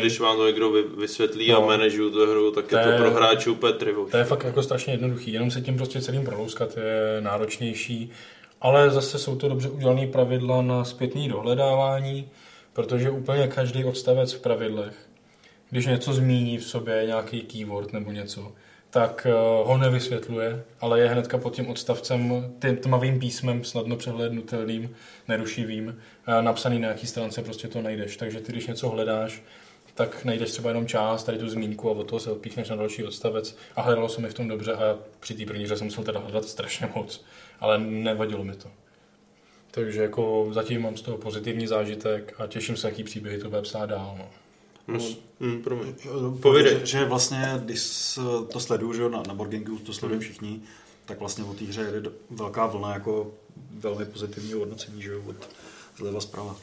když 0.00 0.20
vám 0.20 0.36
to 0.36 0.46
někdo 0.46 0.72
vysvětlí 0.98 1.50
no, 1.50 1.62
a 1.62 1.66
manažují 1.66 2.12
tu 2.12 2.26
hru, 2.26 2.50
tak 2.50 2.72
je 2.72 2.78
to, 2.78 2.96
pro 2.96 3.10
hráčů 3.10 3.54
Petry. 3.54 3.94
To 4.10 4.16
je 4.16 4.24
fakt 4.24 4.44
jako 4.44 4.62
strašně 4.62 4.92
jednoduchý, 4.92 5.32
jenom 5.32 5.50
se 5.50 5.60
tím 5.60 5.76
prostě 5.76 6.00
celým 6.00 6.24
prolouskat 6.24 6.76
je 6.76 7.20
náročnější, 7.20 8.10
ale 8.60 8.90
zase 8.90 9.18
jsou 9.18 9.36
to 9.36 9.48
dobře 9.48 9.68
udělané 9.68 10.06
pravidla 10.06 10.62
na 10.62 10.84
zpětné 10.84 11.28
dohledávání, 11.28 12.28
protože 12.72 13.10
úplně 13.10 13.48
každý 13.48 13.84
odstavec 13.84 14.32
v 14.32 14.40
pravidlech 14.40 15.08
když 15.70 15.86
něco 15.86 16.12
zmíní 16.12 16.58
v 16.58 16.64
sobě, 16.64 17.02
nějaký 17.06 17.40
keyword 17.40 17.92
nebo 17.92 18.10
něco, 18.10 18.52
tak 18.90 19.26
eh, 19.26 19.32
ho 19.64 19.78
nevysvětluje, 19.78 20.64
ale 20.80 21.00
je 21.00 21.08
hnedka 21.08 21.38
pod 21.38 21.54
tím 21.54 21.68
odstavcem, 21.68 22.52
tím 22.60 22.76
tmavým 22.76 23.18
písmem, 23.18 23.64
snadno 23.64 23.96
přehlednutelným, 23.96 24.96
nerušivým, 25.28 25.98
eh, 26.26 26.42
napsaný 26.42 26.78
na 26.78 26.80
nějaký 26.88 27.06
stránce, 27.06 27.42
prostě 27.42 27.68
to 27.68 27.82
najdeš. 27.82 28.16
Takže 28.16 28.40
ty, 28.40 28.52
když 28.52 28.66
něco 28.66 28.88
hledáš, 28.88 29.42
tak 29.94 30.24
najdeš 30.24 30.50
třeba 30.50 30.70
jenom 30.70 30.86
část, 30.86 31.24
tady 31.24 31.38
tu 31.38 31.48
zmínku 31.48 31.90
a 31.90 31.92
od 31.92 32.08
toho 32.08 32.20
se 32.20 32.30
odpíchneš 32.30 32.68
na 32.68 32.76
další 32.76 33.04
odstavec 33.04 33.56
a 33.76 33.82
hledalo 33.82 34.08
se 34.08 34.20
mi 34.20 34.28
v 34.28 34.34
tom 34.34 34.48
dobře 34.48 34.72
a 34.72 34.98
při 35.20 35.34
té 35.34 35.46
první 35.46 35.66
jsem 35.68 35.84
musel 35.84 36.04
teda 36.04 36.20
hledat 36.20 36.44
strašně 36.44 36.88
moc, 36.94 37.24
ale 37.60 37.78
nevadilo 37.78 38.44
mi 38.44 38.52
to. 38.52 38.68
Takže 39.70 40.02
jako 40.02 40.48
zatím 40.52 40.82
mám 40.82 40.96
z 40.96 41.02
toho 41.02 41.18
pozitivní 41.18 41.66
zážitek 41.66 42.34
a 42.38 42.46
těším 42.46 42.76
se, 42.76 42.88
jaký 42.88 43.04
příběhy 43.04 43.38
to 43.38 43.48
bude 43.48 43.62
psát 43.62 43.86
dál. 43.86 44.14
No. 44.18 44.28
Hmm, 45.40 45.62
promiň. 45.62 45.94
Povědej. 46.42 46.80
Že 46.84 47.04
vlastně, 47.04 47.60
když 47.64 48.18
to 48.52 48.60
sleduju, 48.60 48.92
že 48.92 49.08
na, 49.08 49.22
na 49.28 49.34
Borgingu 49.34 49.78
to 49.78 49.92
sledují 49.92 50.20
všichni, 50.20 50.60
tak 51.04 51.20
vlastně 51.20 51.44
o 51.44 51.54
té 51.54 51.64
hře 51.64 51.80
jede 51.80 52.10
velká 52.30 52.66
vlna 52.66 52.94
jako 52.94 53.32
velmi 53.70 54.04
pozitivního 54.04 54.58
hodnocení, 54.58 55.02
že 55.02 55.12
jo, 55.12 55.22
od 55.26 55.48
zleva 55.96 56.20
zprava 56.20 56.56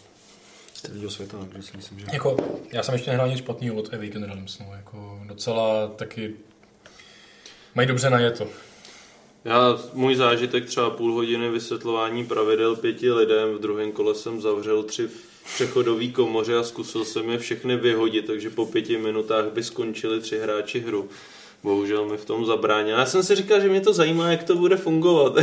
z 0.73 0.81
celého 0.81 1.09
světa, 1.09 1.37
takže 1.51 1.67
si 1.67 1.77
myslím, 1.77 1.99
že... 1.99 2.05
Jako, 2.13 2.37
já 2.71 2.83
jsem 2.83 2.93
ještě 2.93 3.09
nehrál 3.09 3.29
nic 3.29 3.37
špatného 3.37 3.75
od 3.75 3.93
Awaken 3.93 4.23
Realms, 4.23 4.59
no, 4.59 4.73
jako 4.75 5.21
docela 5.25 5.87
taky 5.87 6.35
mají 7.75 7.87
dobře 7.87 8.09
na 8.09 8.31
to. 8.31 8.47
Já, 9.45 9.79
můj 9.93 10.15
zážitek 10.15 10.65
třeba 10.65 10.89
půl 10.89 11.13
hodiny 11.13 11.49
vysvětlování 11.49 12.25
pravidel 12.25 12.75
pěti 12.75 13.11
lidem, 13.11 13.53
v 13.53 13.61
druhém 13.61 13.91
kole 13.91 14.15
jsem 14.15 14.41
zavřel 14.41 14.83
tři 14.83 15.09
přechodový 15.53 16.11
komoře 16.11 16.57
a 16.57 16.63
zkusil 16.63 17.05
jsem 17.05 17.29
je 17.29 17.37
všechny 17.37 17.75
vyhodit, 17.75 18.27
takže 18.27 18.49
po 18.49 18.65
pěti 18.65 18.97
minutách 18.97 19.45
by 19.45 19.63
skončili 19.63 20.19
tři 20.19 20.39
hráči 20.39 20.79
hru. 20.79 21.09
Bohužel 21.63 22.05
mi 22.05 22.17
v 22.17 22.25
tom 22.25 22.45
zabránil. 22.45 22.97
Já 22.97 23.05
jsem 23.05 23.23
si 23.23 23.35
říkal, 23.35 23.59
že 23.59 23.69
mě 23.69 23.81
to 23.81 23.93
zajímá, 23.93 24.31
jak 24.31 24.43
to 24.43 24.55
bude 24.55 24.77
fungovat. 24.77 25.33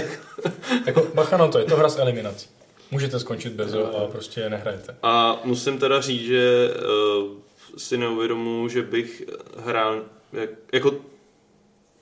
jako 0.86 1.06
bacha 1.14 1.36
na 1.36 1.48
to, 1.48 1.58
je 1.58 1.64
to 1.64 1.76
hra 1.76 1.89
s 1.89 1.98
eliminací. 1.98 2.48
Můžete 2.90 3.20
skončit 3.20 3.52
bez 3.52 3.74
a 3.74 4.06
prostě 4.06 4.50
nehrajete. 4.50 4.97
A 5.02 5.40
musím 5.44 5.78
teda 5.78 6.00
říct, 6.00 6.26
že 6.26 6.70
uh, 6.70 7.39
si 7.76 7.98
neuvědomuji, 7.98 8.68
že 8.68 8.82
bych 8.82 9.22
hrál 9.56 10.02
jak, 10.32 10.50
jako 10.72 10.94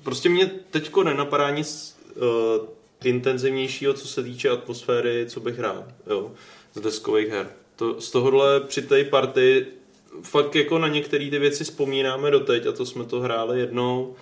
prostě 0.03 0.29
mě 0.29 0.51
teďko 0.71 1.05
nenapadá 1.05 1.51
nic 1.51 1.99
uh, 2.17 2.67
intenzivnějšího, 3.05 3.95
co 3.95 4.09
se 4.09 4.23
týče 4.23 4.51
atmosféry, 4.51 5.27
co 5.29 5.41
bych 5.41 5.59
hrál, 5.59 5.85
jo, 6.07 6.33
z 6.75 6.81
deskových 6.81 7.29
her. 7.29 7.51
To, 7.81 8.01
z 8.01 8.11
tohohle 8.11 8.61
při 8.61 8.83
té 8.83 9.05
party 9.05 9.67
fakt 10.23 10.57
jako 10.57 10.79
na 10.79 10.89
některé 10.89 11.31
ty 11.31 11.39
věci 11.39 11.65
vzpomínáme 11.65 12.31
doteď 12.31 12.67
a 12.67 12.73
to 12.73 12.87
jsme 12.87 13.05
to 13.05 13.21
hráli 13.21 13.61
jednou. 13.61 14.15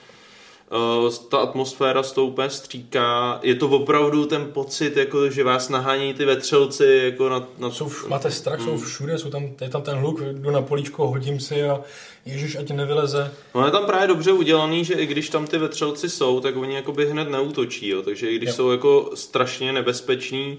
Uh, 1.03 1.15
ta 1.29 1.39
atmosféra 1.39 2.03
s 2.03 2.13
tou 2.13 2.27
úplně 2.27 2.51
stříká. 2.51 3.41
Je 3.43 3.55
to 3.55 3.69
opravdu 3.69 4.27
ten 4.27 4.45
pocit, 4.53 4.97
jako, 4.97 5.31
že 5.31 5.45
vás 5.45 5.69
nahání 5.69 6.15
ty 6.15 6.25
vetřelci. 6.25 7.01
Jako 7.05 7.29
na, 7.29 7.49
na... 7.59 7.71
Jsou, 7.71 7.91
máte 8.09 8.31
strach, 8.31 8.59
mm. 8.59 8.65
jsou 8.65 8.77
všude, 8.77 9.19
jsou 9.19 9.31
tam, 9.31 9.49
je 9.61 9.69
tam 9.69 9.83
ten 9.83 9.97
hluk, 9.97 10.21
jdu 10.33 10.51
na 10.51 10.63
políčko, 10.63 11.09
hodím 11.09 11.41
si 11.41 11.63
a 11.63 11.81
ježiš, 12.27 12.57
ať 12.57 12.71
nevyleze. 12.71 13.33
No 13.55 13.65
je 13.65 13.71
tam 13.71 13.87
právě 13.87 14.09
dobře 14.09 14.33
udělaný, 14.33 14.85
že 14.85 14.95
i 14.95 15.07
když 15.07 15.29
tam 15.29 15.47
ty 15.47 15.59
vetřelci 15.59 16.11
jsou, 16.11 16.41
tak 16.41 16.57
oni 16.57 16.75
jakoby 16.75 17.11
hned 17.11 17.31
neútočí. 17.31 17.89
Jo. 17.89 18.03
Takže 18.03 18.31
i 18.31 18.37
když 18.37 18.49
jo. 18.49 18.55
jsou 18.55 18.71
jako 18.71 19.11
strašně 19.15 19.73
nebezpeční, 19.73 20.59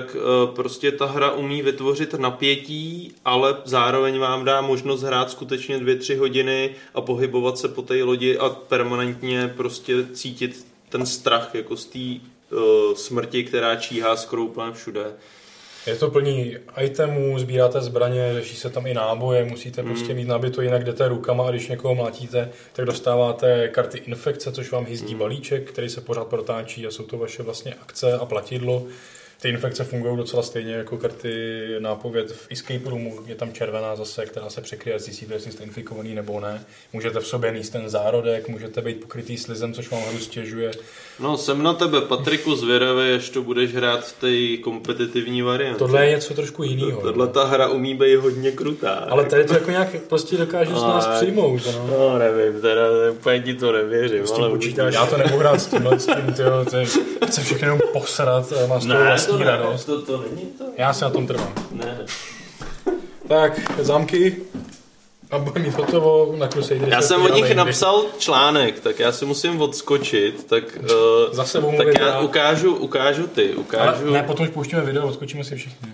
tak 0.00 0.16
uh, 0.16 0.54
prostě 0.54 0.92
ta 0.92 1.06
hra 1.06 1.30
umí 1.30 1.62
vytvořit 1.62 2.14
napětí, 2.14 3.12
ale 3.24 3.56
zároveň 3.64 4.18
vám 4.18 4.44
dá 4.44 4.60
možnost 4.60 5.02
hrát 5.02 5.30
skutečně 5.30 5.78
dvě, 5.78 5.96
tři 5.96 6.16
hodiny 6.16 6.70
a 6.94 7.00
pohybovat 7.00 7.58
se 7.58 7.68
po 7.68 7.82
té 7.82 8.02
lodi 8.02 8.38
a 8.38 8.48
permanentně 8.48 9.52
prostě 9.56 9.94
cítit 10.12 10.66
ten 10.88 11.06
strach 11.06 11.54
jako 11.54 11.76
z 11.76 11.86
té 11.86 11.98
uh, 11.98 12.94
smrti, 12.94 13.44
která 13.44 13.76
číhá 13.76 14.16
skoro 14.16 14.42
úplně 14.42 14.72
všude. 14.72 15.04
Je 15.86 15.96
to 15.96 16.10
plný 16.10 16.56
itemů, 16.80 17.38
sbíráte 17.38 17.80
zbraně, 17.80 18.30
řeší 18.34 18.56
se 18.56 18.70
tam 18.70 18.86
i 18.86 18.94
náboje, 18.94 19.44
musíte 19.44 19.82
mm. 19.82 19.88
prostě 19.88 20.14
mít 20.14 20.28
nabito, 20.28 20.62
jinak 20.62 20.84
jdete 20.84 21.08
rukama 21.08 21.46
a 21.46 21.50
když 21.50 21.68
někoho 21.68 21.94
mlátíte, 21.94 22.50
tak 22.72 22.84
dostáváte 22.84 23.68
karty 23.68 23.98
infekce, 23.98 24.52
což 24.52 24.70
vám 24.70 24.86
hyzdí 24.86 25.14
mm. 25.14 25.20
balíček, 25.20 25.70
který 25.70 25.88
se 25.88 26.00
pořád 26.00 26.26
protáčí 26.26 26.86
a 26.86 26.90
jsou 26.90 27.04
to 27.04 27.18
vaše 27.18 27.42
vlastně 27.42 27.74
akce 27.82 28.12
a 28.12 28.24
platidlo 28.24 28.86
ty 29.44 29.50
infekce 29.50 29.84
fungují 29.84 30.16
docela 30.16 30.42
stejně 30.42 30.74
jako 30.74 30.96
karty 30.96 31.66
nápověd 31.78 32.32
v 32.32 32.46
Escape 32.50 32.90
Roomu. 32.90 33.18
Je 33.26 33.34
tam 33.34 33.52
červená 33.52 33.96
zase, 33.96 34.26
která 34.26 34.50
se 34.50 34.60
překryje, 34.60 34.98
zjistíte, 34.98 35.34
jestli 35.34 35.52
jste 35.52 35.64
infikovaný 35.64 36.14
nebo 36.14 36.40
ne. 36.40 36.64
Můžete 36.92 37.20
v 37.20 37.26
sobě 37.26 37.50
níst 37.50 37.72
ten 37.72 37.88
zárodek, 37.88 38.48
můžete 38.48 38.82
být 38.82 39.00
pokrytý 39.00 39.38
slizem, 39.38 39.74
což 39.74 39.90
vám 39.90 40.02
hru 40.02 40.18
stěžuje. 40.18 40.70
No, 41.20 41.36
jsem 41.36 41.62
na 41.62 41.72
tebe, 41.72 42.00
Patriku, 42.00 42.56
zvědavý, 42.56 43.12
až 43.14 43.30
to 43.30 43.42
budeš 43.42 43.74
hrát 43.74 44.04
v 44.06 44.12
té 44.56 44.62
kompetitivní 44.62 45.42
variantě. 45.42 45.78
Tohle 45.78 46.06
je 46.06 46.10
něco 46.10 46.34
trošku 46.34 46.62
jiného. 46.62 47.00
Tohle 47.00 47.26
ta 47.28 47.44
hra 47.44 47.68
umí 47.68 47.94
být 47.94 48.16
hodně 48.16 48.50
krutá. 48.52 48.90
Ale 49.10 49.24
tady 49.24 49.44
to 49.44 49.54
jako 49.54 49.70
nějak 49.70 49.88
prostě 50.08 50.36
dokáže 50.36 50.70
z 50.70 50.82
nás 50.82 51.06
přijmout. 51.06 51.60
No. 51.66 51.86
No, 51.98 52.18
nevím, 52.18 52.60
teda 52.60 52.82
úplně 53.12 53.40
ti 53.42 53.54
to 53.54 53.72
nevěřím, 53.72 54.26
S 54.26 54.30
tím 54.32 54.44
ale 54.44 54.52
počítáš? 54.52 54.94
Já 54.94 55.06
to 55.06 55.16
nemohu 55.16 55.38
hrát 55.38 55.60
s 55.60 55.66
tímhle, 55.66 56.00
s 56.00 56.06
tím, 56.06 56.34
tyjo, 56.36 56.66
je, 56.78 56.86
chce 57.26 57.40
všechno 57.42 57.66
jenom 57.66 57.80
posrat 57.92 58.52
a 58.52 58.66
má 58.66 58.80
z 58.80 58.86
toho 58.86 58.98
Ne, 58.98 59.04
vlastní 59.06 59.32
to, 59.38 59.44
ne, 59.44 59.50
radost. 59.50 59.84
to, 59.84 60.02
to 60.02 60.24
není 60.30 60.46
to. 60.58 60.64
Já 60.78 60.92
si 60.92 61.04
na 61.04 61.10
tom 61.10 61.26
trvám. 61.26 61.52
Ne. 61.72 61.98
Tak, 63.28 63.60
zámky. 63.82 64.36
A 65.34 65.38
bude 65.38 65.60
mít 65.60 65.74
hotovo 65.74 66.34
na 66.38 66.48
Crusader. 66.48 66.88
Já 66.88 67.02
jsem 67.02 67.22
o 67.22 67.28
nich 67.28 67.54
napsal 67.54 68.04
článek, 68.18 68.80
tak 68.80 68.98
já 68.98 69.12
si 69.12 69.24
musím 69.24 69.60
odskočit, 69.60 70.44
tak, 70.46 70.64
uh, 70.80 71.34
Za 71.34 71.44
sebou 71.44 71.76
tak 71.76 71.86
já 72.00 72.20
ukážu, 72.20 72.74
ukážu 72.76 73.26
ty, 73.26 73.42
Ale 73.42 73.56
ukážu... 73.56 74.12
ne, 74.12 74.22
potom 74.22 74.46
už 74.46 74.52
pouštíme 74.52 74.82
video, 74.82 75.08
odskočíme 75.08 75.44
si 75.44 75.56
všichni. 75.56 75.88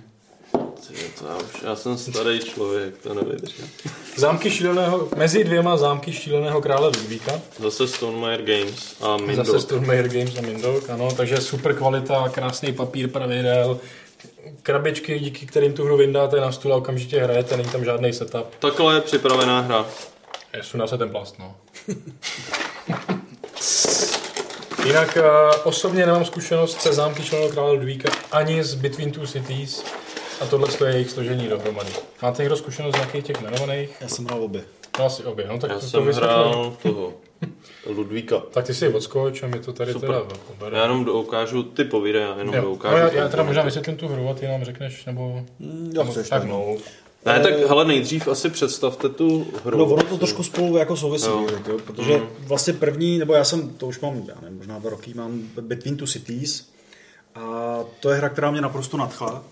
Ty, 0.53 0.95
to 1.19 1.27
já, 1.27 1.37
už, 1.37 1.63
já 1.65 1.77
jsem 1.77 1.99
starý 1.99 2.41
člověk, 2.41 2.95
to 3.03 3.15
nevydržím. 3.15 3.65
Zámky 4.17 4.51
šíleného, 4.51 5.09
mezi 5.17 5.45
dvěma 5.45 5.77
zámky 5.77 6.13
šíleného 6.13 6.61
krále 6.61 6.87
Ludvíka. 6.87 7.33
Zase 7.59 7.89
Stonemaier 7.89 8.43
Games 8.43 8.97
a 9.01 9.17
Mindok. 9.17 9.47
Zase 9.47 9.61
Stormmayer 9.61 10.09
Games 10.09 10.39
a 10.39 10.41
Mindok, 10.41 10.91
ano, 10.91 11.09
takže 11.17 11.41
super 11.41 11.75
kvalita, 11.75 12.29
krásný 12.29 12.73
papír 12.73 13.11
pravidel, 13.11 13.81
krabičky, 14.63 15.19
díky 15.19 15.47
kterým 15.47 15.73
tu 15.73 15.85
hru 15.85 15.97
vyndáte 15.97 16.41
na 16.41 16.53
stůl 16.53 16.73
a 16.73 16.77
okamžitě 16.77 17.23
hrajete, 17.23 17.57
není 17.57 17.69
tam 17.69 17.85
žádný 17.85 18.13
setup. 18.13 18.47
Takhle 18.59 18.95
je 18.95 19.01
připravená 19.01 19.61
hra. 19.61 19.87
Je, 20.57 20.63
Sundá 20.63 20.87
se 20.87 20.99
ten 20.99 21.11
plast, 21.11 21.39
no. 21.39 21.57
Jinak 24.87 25.19
uh, 25.21 25.23
osobně 25.65 26.07
nemám 26.07 26.25
zkušenost 26.25 26.81
se 26.81 26.93
zámky 26.93 27.23
členého 27.23 27.51
krále 27.51 27.73
Ludvíka 27.73 28.11
ani 28.33 28.65
z 28.65 28.75
Between 28.75 29.13
Two 29.13 29.27
Cities 29.27 29.85
a 30.41 30.47
tohle 30.47 30.69
je 30.87 30.93
jejich 30.95 31.11
složení 31.11 31.49
dohromady. 31.49 31.91
Máte 32.23 32.43
někdo 32.43 32.57
zkušenost 32.57 32.95
z 32.95 32.99
nějakých 32.99 33.25
těch 33.25 33.41
jmenovaných? 33.41 33.91
Já 34.01 34.09
jsem 34.09 34.25
hrál 34.25 34.43
obě. 34.43 34.63
No 34.99 35.05
asi 35.05 35.25
obě, 35.25 35.47
no 35.49 35.59
tak 35.59 35.71
Já 35.71 35.77
to, 35.77 35.81
to 35.81 35.87
jsem 35.91 36.07
vysvětlím. 36.07 36.31
hrál 36.37 36.77
toho, 36.83 37.13
Ludvíka. 37.87 38.39
Tak 38.39 38.67
ty 38.67 38.75
si 38.75 38.89
odskoč 38.89 39.43
a 39.43 39.47
mi 39.47 39.59
to 39.59 39.73
tady 39.73 39.93
Super. 39.93 40.11
teda. 40.59 40.77
Já 40.77 40.83
jenom 40.83 41.09
ukážu 41.09 41.63
ty 41.63 41.85
povídej, 41.85 42.23
já 42.23 42.39
jenom 42.39 42.55
Jo. 42.55 42.71
ukážu. 42.71 42.97
No, 42.97 43.03
já, 43.03 43.13
já 43.13 43.29
teda 43.29 43.43
možná 43.43 43.63
vysvětlím 43.63 43.97
tu 43.97 44.09
hru 44.09 44.29
a 44.29 44.35
ty 44.35 44.47
nám 44.47 44.65
řekneš, 44.65 45.05
nebo... 45.05 45.45
Já 45.61 46.03
nebo 46.03 46.13
chceš, 46.13 46.29
tak 46.29 46.41
tak 46.41 46.51
no. 46.51 46.77
Ne, 47.27 47.41
tak 47.41 47.53
hele, 47.69 47.85
nejdřív 47.85 48.29
asi 48.29 48.51
představte 48.51 49.09
tu 49.09 49.47
hru. 49.65 49.79
No 49.79 49.85
ono 49.85 50.03
to 50.03 50.19
trošku 50.19 50.43
spolu 50.43 50.77
jako 50.77 50.97
souvisí, 50.97 51.27
Jo. 51.27 51.47
jo. 51.69 51.79
protože 51.79 52.17
mm. 52.17 52.27
vlastně 52.41 52.73
první, 52.73 53.19
nebo 53.19 53.35
já 53.35 53.45
jsem, 53.45 53.69
to 53.69 53.87
už 53.87 54.01
mám, 54.01 54.25
já 54.29 54.35
nevím, 54.43 54.59
možná 54.59 54.79
dva 54.79 54.91
roky, 54.91 55.15
mám 55.15 55.43
Between 55.61 55.97
Two 55.97 56.07
Cities 56.07 56.71
a 57.35 57.77
to 58.01 58.11
je 58.11 58.17
hra, 58.17 58.29
která 58.29 58.51
mě 58.51 58.61
naprosto 58.61 58.97
nadchla. 58.97 59.45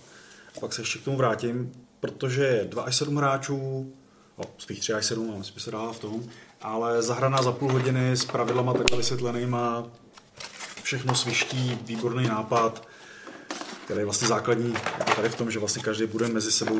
Pak 0.60 0.72
se 0.72 0.82
ještě 0.82 0.98
k 0.98 1.04
tomu 1.04 1.16
vrátím, 1.16 1.72
protože 2.00 2.44
je 2.44 2.64
2 2.64 2.82
až 2.82 2.96
7 2.96 3.16
hráčů, 3.16 3.92
no, 4.38 4.44
spíš 4.58 4.78
3 4.78 4.92
až 4.92 5.06
7, 5.06 5.30
ale 5.34 5.44
spíš 5.44 5.62
se 5.62 5.70
dá 5.70 5.92
v 5.92 5.98
tom, 5.98 6.24
ale 6.62 7.02
zahraná 7.02 7.42
za 7.42 7.52
půl 7.52 7.72
hodiny 7.72 8.12
s 8.12 8.24
pravidlama 8.24 8.74
takhle 8.74 8.98
vysvětlenýma, 8.98 9.86
všechno 10.82 11.14
sviští, 11.14 11.78
výborný 11.82 12.26
nápad, 12.26 12.88
který 13.84 14.00
je 14.00 14.04
vlastně 14.04 14.28
základní 14.28 14.74
jako 14.98 15.14
tady 15.16 15.28
v 15.28 15.34
tom, 15.34 15.50
že 15.50 15.58
vlastně 15.58 15.82
každý 15.82 16.06
bude 16.06 16.28
mezi 16.28 16.52
sebou 16.52 16.78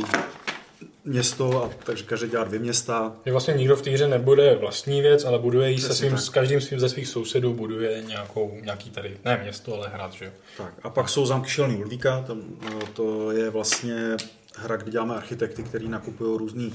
město, 1.04 1.64
a 1.64 1.70
takže 1.84 2.04
každý 2.04 2.28
dělá 2.28 2.44
dvě 2.44 2.58
města, 2.58 3.12
Že 3.26 3.32
vlastně 3.32 3.54
nikdo 3.54 3.76
v 3.76 3.82
té 3.82 3.90
hře 3.90 4.08
nebude 4.08 4.56
vlastní 4.56 5.00
věc, 5.00 5.24
ale 5.24 5.38
buduje 5.38 5.70
ji 5.70 5.78
se 5.78 5.94
svým, 5.94 6.10
tak. 6.10 6.20
s 6.20 6.28
každým 6.28 6.60
svým 6.60 6.80
ze 6.80 6.88
svých 6.88 7.08
sousedů, 7.08 7.54
buduje 7.54 8.02
nějakou, 8.06 8.58
nějaký 8.62 8.90
tady, 8.90 9.18
ne 9.24 9.40
město, 9.42 9.74
ale 9.74 9.88
hrad, 9.88 10.12
že 10.12 10.24
jo. 10.24 10.30
Tak 10.56 10.74
a 10.82 10.90
pak 10.90 11.08
jsou 11.08 11.26
zámky 11.26 11.50
Šelný 11.50 11.76
Ludvíka, 11.76 12.24
tam, 12.26 12.42
no, 12.72 12.78
to 12.92 13.32
je 13.32 13.50
vlastně 13.50 14.16
hra, 14.56 14.76
kde 14.76 14.90
děláme 14.90 15.14
architekty, 15.14 15.62
kteří 15.62 15.88
nakupují 15.88 16.38
různé 16.38 16.70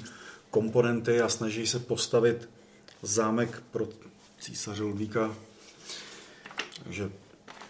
komponenty 0.50 1.22
a 1.22 1.30
snaží 1.30 1.68
se 1.68 1.80
postavit 1.80 2.50
zámek 3.04 3.64
pro 3.72 3.86
císaře 4.40 4.84
Ludvíka. 4.84 5.36
Takže 6.84 7.10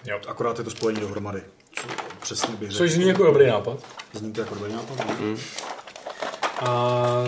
jo. 0.06 0.20
akorát 0.28 0.58
je 0.58 0.64
to 0.64 0.70
spojení 0.70 1.02
dohromady. 1.02 1.44
Co, 1.76 1.88
přesně 2.22 2.56
bych 2.56 2.72
Což 2.72 2.92
zní 2.92 3.08
jako 3.08 3.24
dobrý 3.24 3.48
nápad. 3.48 3.80
zní 4.14 4.34
to 4.34 4.42
jako 4.42 4.56
dobrý 4.56 4.74
nápad. 4.74 4.98
no. 5.08 5.36
A 6.60 7.24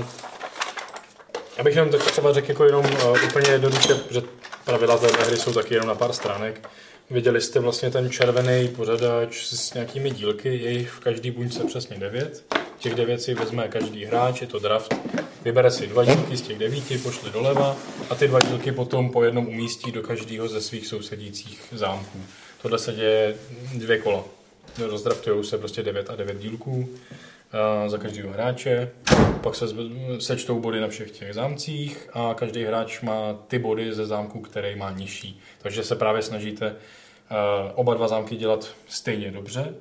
já 1.57 1.63
bych 1.63 1.75
jenom 1.75 1.91
tak 1.91 2.11
třeba 2.11 2.33
řekl 2.33 2.49
jako 2.49 2.65
jenom 2.65 2.85
uh, 2.85 3.17
úplně 3.25 3.49
jednoduše, 3.51 3.99
že 4.09 4.21
pravidla 4.65 4.97
té 4.97 5.07
hry 5.07 5.37
jsou 5.37 5.53
taky 5.53 5.73
jenom 5.73 5.87
na 5.87 5.95
pár 5.95 6.13
stránek. 6.13 6.69
Viděli 7.09 7.41
jste 7.41 7.59
vlastně 7.59 7.91
ten 7.91 8.09
červený 8.09 8.67
pořadač 8.67 9.45
s 9.45 9.73
nějakými 9.73 10.11
dílky, 10.11 10.57
je 10.57 10.71
jich 10.71 10.89
v 10.89 10.99
každý 10.99 11.31
buňce 11.31 11.63
přesně 11.63 11.97
devět. 11.97 12.55
Těch 12.85 12.95
devět 12.95 13.21
si 13.21 13.33
vezme 13.33 13.67
každý 13.67 14.05
hráč, 14.05 14.41
je 14.41 14.47
to 14.47 14.59
draft. 14.59 14.95
Vybere 15.43 15.71
si 15.71 15.87
dva 15.87 16.05
dílky 16.05 16.37
z 16.37 16.41
těch 16.41 16.57
devíti, 16.57 16.97
pošle 16.97 17.29
doleva 17.29 17.77
a 18.09 18.15
ty 18.15 18.27
dva 18.27 18.39
dílky 18.39 18.71
potom 18.71 19.11
po 19.11 19.23
jednom 19.23 19.47
umístí 19.47 19.91
do 19.91 20.01
každého 20.01 20.47
ze 20.47 20.61
svých 20.61 20.87
sousedících 20.87 21.63
zámků. 21.71 22.19
Tohle 22.61 22.79
se 22.79 22.93
děje 22.93 23.35
dvě 23.73 23.97
kola. 23.97 24.23
Rozdraftujou 24.77 25.43
se 25.43 25.57
prostě 25.57 25.83
9 25.83 26.09
a 26.09 26.15
9 26.15 26.37
dílků 26.37 26.89
a 27.51 27.89
za 27.89 27.97
každého 27.97 28.31
hráče. 28.31 28.91
Pak 29.41 29.55
se 29.55 29.65
sečtou 30.19 30.59
body 30.59 30.79
na 30.79 30.87
všech 30.87 31.11
těch 31.11 31.33
zámcích 31.33 32.09
a 32.13 32.33
každý 32.33 32.63
hráč 32.63 33.01
má 33.01 33.33
ty 33.47 33.59
body 33.59 33.93
ze 33.93 34.05
zámku, 34.05 34.39
který 34.39 34.75
má 34.75 34.91
nižší. 34.91 35.41
Takže 35.61 35.83
se 35.83 35.95
právě 35.95 36.21
snažíte 36.21 36.67
eh, 36.67 37.35
oba 37.75 37.93
dva 37.93 38.07
zámky 38.07 38.35
dělat 38.35 38.75
stejně 38.87 39.31
dobře. 39.31 39.75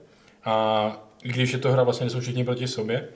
A 0.44 1.03
když 1.28 1.52
je 1.52 1.58
to 1.58 1.72
hra 1.72 1.82
vlastně, 1.82 2.10
jsou 2.10 2.20
všichni 2.20 2.44
proti 2.44 2.68
sobě, 2.68 3.08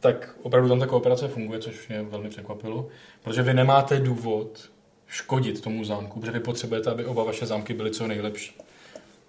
tak 0.00 0.36
opravdu 0.42 0.68
tam 0.68 0.80
ta 0.80 0.86
kooperace 0.86 1.28
funguje, 1.28 1.58
což 1.58 1.88
mě 1.88 2.02
velmi 2.02 2.28
překvapilo, 2.28 2.88
protože 3.22 3.42
vy 3.42 3.54
nemáte 3.54 4.00
důvod 4.00 4.70
škodit 5.06 5.60
tomu 5.60 5.84
zámku, 5.84 6.20
protože 6.20 6.32
vy 6.32 6.40
potřebujete, 6.40 6.90
aby 6.90 7.04
oba 7.04 7.24
vaše 7.24 7.46
zámky 7.46 7.74
byly 7.74 7.90
co 7.90 8.06
nejlepší. 8.06 8.58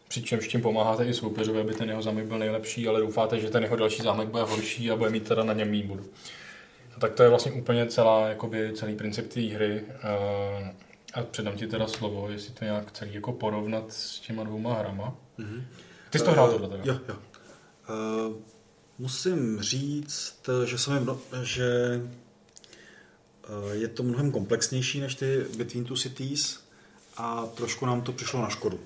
Přičemž 0.08 0.48
tím 0.48 0.62
pomáháte 0.62 1.06
i 1.06 1.14
soupeřovi, 1.14 1.60
aby 1.62 1.74
ten 1.74 1.90
jeho 1.90 2.02
zámek 2.02 2.26
byl 2.26 2.40
nejlepší, 2.40 2.88
ale 2.88 3.00
doufáte, 3.00 3.40
že 3.40 3.50
ten 3.50 3.64
jeho 3.64 3.76
další 3.76 4.02
zámek 4.02 4.28
bude 4.28 4.44
horší 4.44 4.92
a 4.92 4.96
bude 4.96 5.10
mít 5.10 5.28
teda 5.28 5.44
na 5.44 5.54
něm. 5.54 5.92
A 6.96 7.00
tak 7.00 7.14
to 7.14 7.24
je 7.24 7.30
vlastně 7.30 7.52
úplně 7.52 7.86
celá, 7.86 8.28
jakoby 8.28 8.72
celý 8.76 8.96
princip 8.96 9.28
té 9.28 9.42
hry. 9.42 9.84
Eh, 10.04 10.74
A 11.14 11.24
předám 11.24 11.56
ti 11.56 11.68
teda 11.68 11.88
slovo, 11.88 12.30
jestli 12.30 12.54
to 12.54 12.66
nějak 12.66 12.92
celý 12.92 13.14
jako 13.14 13.32
porovnat 13.32 13.94
s 13.94 14.20
těma 14.20 14.44
dvouma 14.44 14.74
hrama. 14.74 15.16
Ty 16.10 16.20
jsi 16.20 16.26
to 16.26 16.32
hrál 16.32 16.52
tohle 16.52 16.70
teda? 16.70 16.84
Jo, 16.86 17.00
jo. 17.08 17.16
Uh, 17.90 18.36
musím 18.98 19.62
říct, 19.62 20.36
že, 20.66 20.78
se 20.78 20.92
mi, 20.92 21.00
mno- 21.00 21.20
že 21.42 22.02
uh, 23.50 23.72
je 23.72 23.88
to 23.88 24.04
mnohem 24.04 24.32
komplexnější 24.32 25.00
než 25.00 25.16
ty 25.16 25.46
Between 25.58 25.86
Two 25.86 25.98
Cities 25.98 26.60
a 27.18 27.46
trošku 27.46 27.86
nám 27.86 28.02
to 28.02 28.12
přišlo 28.12 28.42
na 28.42 28.50
škodu. 28.50 28.80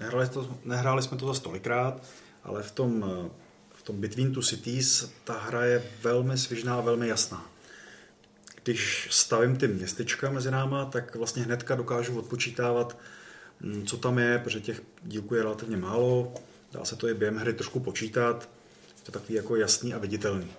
Nehráli, 0.00 0.28
to, 0.28 0.56
nehráli 0.64 1.02
jsme 1.02 1.16
to 1.16 1.26
za 1.26 1.34
stolikrát, 1.34 2.02
ale 2.44 2.62
v 2.62 2.70
tom, 2.72 3.02
uh, 3.02 3.26
v 3.74 3.82
tom 3.82 4.00
Between 4.00 4.32
Two 4.32 4.42
Cities 4.42 5.10
ta 5.24 5.38
hra 5.38 5.64
je 5.64 5.90
velmi 6.02 6.38
svižná 6.38 6.74
a 6.78 6.80
velmi 6.80 7.08
jasná. 7.08 7.50
Když 8.64 9.08
stavím 9.10 9.56
ty 9.56 9.68
městečka 9.68 10.30
mezi 10.30 10.50
náma, 10.50 10.84
tak 10.84 11.16
vlastně 11.16 11.42
hnedka 11.42 11.74
dokážu 11.74 12.18
odpočítávat, 12.18 12.98
mm, 13.60 13.86
co 13.86 13.96
tam 13.96 14.18
je, 14.18 14.38
protože 14.38 14.60
těch 14.60 14.82
dílků 15.02 15.34
je 15.34 15.42
relativně 15.42 15.76
málo, 15.76 16.34
dá 16.72 16.84
se 16.84 16.96
to 16.96 17.08
i 17.08 17.14
během 17.14 17.36
hry 17.36 17.52
trošku 17.52 17.80
počítat, 17.80 18.48
je 18.98 19.02
to 19.02 19.12
takový 19.12 19.34
jako 19.34 19.56
jasný 19.56 19.94
a 19.94 19.98
viditelný. 19.98 20.52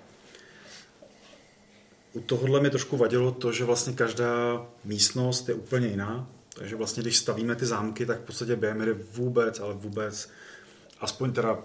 U 2.14 2.22
tohohle 2.22 2.60
mi 2.60 2.70
trošku 2.70 2.98
vadilo 2.98 3.32
to, 3.32 3.52
že 3.52 3.66
vlastně 3.66 3.94
každá 3.94 4.66
místnost 4.84 5.50
je 5.50 5.56
úplně 5.56 5.88
jiná, 5.88 6.30
takže 6.56 6.76
vlastně 6.76 7.04
když 7.04 7.18
stavíme 7.18 7.56
ty 7.56 7.66
zámky, 7.66 8.06
tak 8.06 8.20
v 8.20 8.26
podstatě 8.26 8.56
během 8.56 8.80
hry 8.80 8.94
vůbec, 8.94 9.60
ale 9.60 9.74
vůbec, 9.74 10.30
aspoň 11.00 11.34
teda 11.34 11.58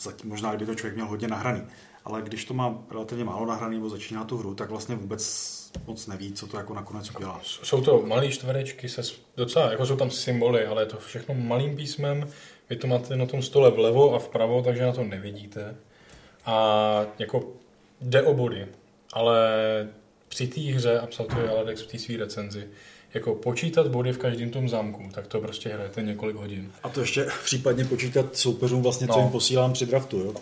zatím 0.00 0.30
možná, 0.30 0.54
kdy 0.54 0.66
to 0.66 0.74
člověk 0.74 0.94
měl 0.94 1.06
hodně 1.06 1.28
nahraný, 1.28 1.62
ale 2.04 2.22
když 2.22 2.44
to 2.44 2.54
má 2.54 2.78
relativně 2.90 3.24
málo 3.24 3.46
nahraný 3.46 3.76
nebo 3.76 3.88
začíná 3.88 4.24
tu 4.24 4.36
hru, 4.36 4.54
tak 4.54 4.70
vlastně 4.70 4.96
vůbec 4.96 5.22
moc 5.86 6.06
neví, 6.06 6.32
co 6.32 6.46
to 6.46 6.56
jako 6.56 6.74
nakonec 6.74 7.10
udělá. 7.16 7.40
Jsou 7.42 7.82
to 7.82 8.02
malé 8.02 8.28
čtverečky, 8.28 8.88
se 8.88 9.02
docela, 9.36 9.70
jako 9.70 9.86
jsou 9.86 9.96
tam 9.96 10.10
symboly, 10.10 10.66
ale 10.66 10.82
je 10.82 10.86
to 10.86 10.96
všechno 10.96 11.34
malým 11.34 11.76
písmem. 11.76 12.28
Vy 12.70 12.76
to 12.76 12.86
máte 12.86 13.16
na 13.16 13.26
tom 13.26 13.42
stole 13.42 13.70
vlevo 13.70 14.14
a 14.14 14.18
vpravo, 14.18 14.62
takže 14.62 14.82
na 14.82 14.92
to 14.92 15.04
nevidíte. 15.04 15.76
A 16.46 17.06
jako 17.18 17.46
jde 18.00 18.22
o 18.22 18.34
body, 18.34 18.66
ale 19.12 19.48
při 20.28 20.46
té 20.46 20.60
hře, 20.60 20.98
a 20.98 21.06
psal 21.06 21.26
to 21.26 21.40
je 21.40 21.48
Alex 21.50 21.82
v 21.82 21.86
té 21.86 21.98
své 21.98 22.16
recenzi, 22.16 22.66
jako 23.14 23.34
počítat 23.34 23.86
body 23.86 24.12
v 24.12 24.18
každém 24.18 24.50
tom 24.50 24.68
zámku, 24.68 25.02
tak 25.14 25.26
to 25.26 25.40
prostě 25.40 25.68
hrajete 25.68 26.02
několik 26.02 26.36
hodin. 26.36 26.72
A 26.82 26.88
to 26.88 27.00
ještě 27.00 27.26
případně 27.44 27.84
počítat 27.84 28.36
soupeřům 28.36 28.82
vlastně, 28.82 29.06
co 29.06 29.12
No. 29.16 29.20
jim 29.20 29.30
posílám 29.30 29.72
při 29.72 29.86
draftu. 29.86 30.18
Jo? 30.18 30.34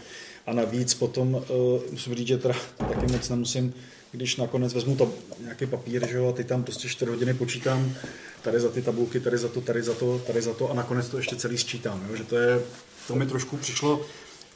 A 0.46 0.52
navíc 0.52 0.94
potom 0.94 1.34
uh, 1.34 1.42
musím 1.90 2.14
říct, 2.14 2.26
že 2.28 2.38
teda 2.38 2.54
taky 2.76 3.12
moc 3.12 3.28
nemusím, 3.28 3.74
když 4.16 4.36
nakonec 4.36 4.74
vezmu 4.74 4.96
to, 4.96 5.12
nějaký 5.40 5.66
papír, 5.66 6.08
že 6.08 6.16
jo, 6.16 6.28
a 6.28 6.32
ty 6.32 6.44
tam 6.44 6.64
prostě 6.64 6.88
4 6.88 7.10
hodiny 7.10 7.34
počítám, 7.34 7.94
tady 8.42 8.60
za 8.60 8.68
ty 8.68 8.82
tabulky, 8.82 9.20
tady 9.20 9.38
za 9.38 9.48
to, 9.48 9.60
tady 9.60 9.82
za 9.82 9.94
to, 9.94 10.18
tady 10.26 10.42
za 10.42 10.54
to 10.54 10.70
a 10.70 10.74
nakonec 10.74 11.08
to 11.08 11.16
ještě 11.16 11.36
celý 11.36 11.58
sčítám. 11.58 12.06
Jo? 12.08 12.16
Že 12.16 12.24
to 12.24 12.36
je, 12.36 12.60
to 13.08 13.14
mi 13.14 13.26
trošku 13.26 13.56
přišlo, 13.56 14.00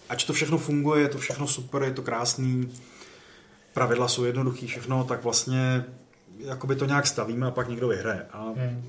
ať 0.08 0.26
to 0.26 0.32
všechno 0.32 0.58
funguje, 0.58 1.02
je 1.02 1.08
to 1.08 1.18
všechno 1.18 1.48
super, 1.48 1.82
je 1.82 1.90
to 1.90 2.02
krásný, 2.02 2.72
pravidla 3.72 4.08
jsou 4.08 4.24
jednoduchý, 4.24 4.66
všechno, 4.66 5.04
tak 5.04 5.24
vlastně 5.24 5.84
jakoby 6.38 6.76
to 6.76 6.84
nějak 6.84 7.06
stavíme 7.06 7.46
a 7.46 7.50
pak 7.50 7.68
někdo 7.68 7.88
vyhraje. 7.88 8.26
A 8.32 8.52
Hmm. 8.56 8.84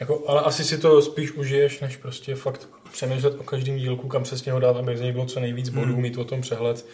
Jako, 0.00 0.24
ale 0.26 0.40
asi 0.40 0.64
si 0.64 0.78
to 0.78 1.02
spíš 1.02 1.32
užiješ, 1.32 1.80
než 1.80 1.96
prostě 1.96 2.34
fakt 2.34 2.68
přemýšlet 2.92 3.40
o 3.40 3.42
každém 3.42 3.76
dílku, 3.76 4.08
kam 4.08 4.24
se 4.24 4.38
s 4.38 4.44
něho 4.44 4.60
dát, 4.60 4.76
aby 4.76 4.96
z 4.96 5.00
něj 5.00 5.12
bylo 5.12 5.26
co 5.26 5.40
nejvíc 5.40 5.68
bodů, 5.68 5.92
Hmm. 5.92 6.02
mít 6.02 6.18
o 6.18 6.24
tom 6.24 6.40
přehled. 6.40 6.86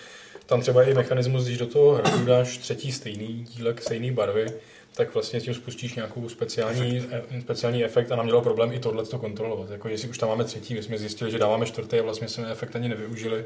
Tam 0.46 0.60
třeba 0.60 0.82
i 0.82 0.94
mechanismus, 0.94 1.44
když 1.44 1.58
do 1.58 1.66
toho 1.66 1.94
hru 1.94 2.24
dáš 2.24 2.58
třetí 2.58 2.92
stejný 2.92 3.44
dílek, 3.44 3.82
stejný 3.82 4.10
barvy, 4.10 4.46
tak 4.94 5.14
vlastně 5.14 5.40
tím 5.40 5.54
spustíš 5.54 5.94
nějakou 5.94 6.28
speciální 6.28 6.98
efekt, 6.98 7.42
speciální 7.42 7.84
efekt 7.84 8.12
a 8.12 8.16
nám 8.16 8.26
dělalo 8.26 8.42
problém 8.42 8.72
i 8.72 8.78
tohle 8.78 9.04
to 9.04 9.18
kontrolovat. 9.18 9.70
Jako, 9.70 9.88
jestli 9.88 10.08
už 10.08 10.18
tam 10.18 10.28
máme 10.28 10.44
třetí, 10.44 10.74
my 10.74 10.82
jsme 10.82 10.98
zjistili, 10.98 11.30
že 11.30 11.38
dáváme 11.38 11.66
čtvrtý 11.66 11.98
a 11.98 12.02
vlastně 12.02 12.28
jsme 12.28 12.50
efekt 12.50 12.76
ani 12.76 12.88
nevyužili. 12.88 13.44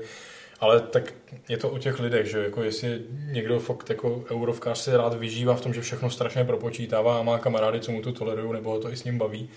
Ale 0.61 0.81
tak 0.81 1.15
je 1.49 1.57
to 1.57 1.71
o 1.71 1.79
těch 1.79 2.01
lidech, 2.01 2.27
že 2.27 2.39
jako 2.39 2.63
jestli 2.63 3.01
někdo 3.33 3.61
fakt 3.61 3.91
jako 3.91 4.25
eurovkář 4.31 4.79
se 4.79 4.97
rád 4.97 5.15
vyžívá 5.15 5.55
v 5.55 5.61
tom, 5.61 5.75
že 5.75 5.81
všechno 5.81 6.11
strašně 6.11 6.45
propočítává 6.45 7.19
a 7.19 7.23
má 7.23 7.39
kamarády, 7.39 7.81
co 7.81 7.93
mu 7.93 8.03
to 8.03 8.13
tolerují, 8.13 8.53
nebo 8.53 8.71
ho 8.71 8.81
to 8.81 8.93
i 8.93 8.97
s 8.97 9.05
ním 9.05 9.19
baví, 9.19 9.49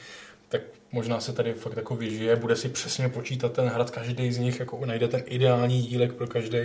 tak 0.49 0.61
možná 0.91 1.19
se 1.19 1.33
tady 1.33 1.53
fakt 1.53 1.77
jako 1.77 1.95
vyžije, 1.95 2.35
bude 2.35 2.55
si 2.55 2.69
přesně 2.69 3.09
počítat 3.09 3.53
ten 3.53 3.67
hrad, 3.67 3.91
každý 3.91 4.31
z 4.31 4.37
nich 4.37 4.59
jako 4.59 4.85
najde 4.85 5.07
ten 5.07 5.23
ideální 5.25 5.81
dílek 5.81 6.13
pro 6.13 6.27
každý. 6.27 6.59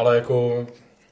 Ale 0.00 0.16
jako 0.16 0.66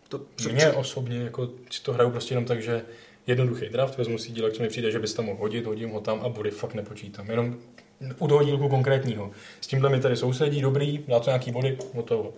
to, 0.09 0.21
mě 0.53 0.71
osobně 0.73 1.19
jako 1.19 1.49
si 1.71 1.83
to 1.83 1.93
hraju 1.93 2.11
prostě 2.11 2.33
jenom 2.33 2.45
tak, 2.45 2.63
že 2.63 2.83
jednoduchý 3.27 3.69
draft, 3.69 3.99
vezmu 3.99 4.19
si 4.19 4.33
dílek, 4.33 4.53
co 4.53 4.63
mi 4.63 4.69
přijde, 4.69 4.91
že 4.91 4.99
bys 4.99 5.15
tam 5.15 5.25
mohl 5.25 5.39
hodit, 5.41 5.67
hodím 5.67 5.91
ho 5.91 6.01
tam 6.01 6.21
a 6.25 6.29
body 6.29 6.51
fakt 6.51 6.75
nepočítám. 6.75 7.31
Jenom 7.31 7.57
u 8.19 8.29
toho 8.29 8.45
dílku 8.45 8.69
konkrétního. 8.69 9.31
S 9.61 9.67
tímhle 9.67 9.91
mi 9.91 10.01
tady 10.01 10.17
sousedí, 10.17 10.63
dobrý, 10.63 11.05
dá 11.09 11.21
to 11.21 11.31
nějaký 11.31 11.51
body, 11.51 11.79
hotovo. 11.95 12.33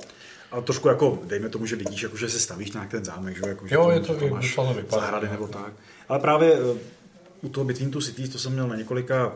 A 0.53 0.61
trošku 0.61 0.89
jako, 0.89 1.19
dejme 1.25 1.49
tomu, 1.49 1.67
že 1.67 1.77
vidíš, 1.77 2.03
jako, 2.03 2.17
že 2.17 2.29
si 2.29 2.41
stavíš 2.41 2.73
nějak 2.73 2.91
ten 2.91 3.05
zámek, 3.05 3.37
že, 3.37 3.43
jako, 3.49 3.67
že 3.69 3.75
Jo, 3.75 3.83
tam- 3.83 3.91
je 3.93 4.01
to 4.01 4.19
že 4.19 4.27
i 4.27 4.31
máš 4.31 4.57
vypadá. 4.77 5.01
zahrady 5.03 5.29
nebo 5.29 5.49
tak. 5.49 5.73
Ale 6.09 6.19
právě 6.19 6.55
eh, 6.55 6.79
u 7.43 7.49
toho 7.49 7.65
Between 7.65 7.91
Two 7.91 8.01
Cities, 8.03 8.31
to 8.31 8.39
jsem 8.39 8.53
měl 8.53 8.69
na 8.69 8.77
několika 8.77 9.33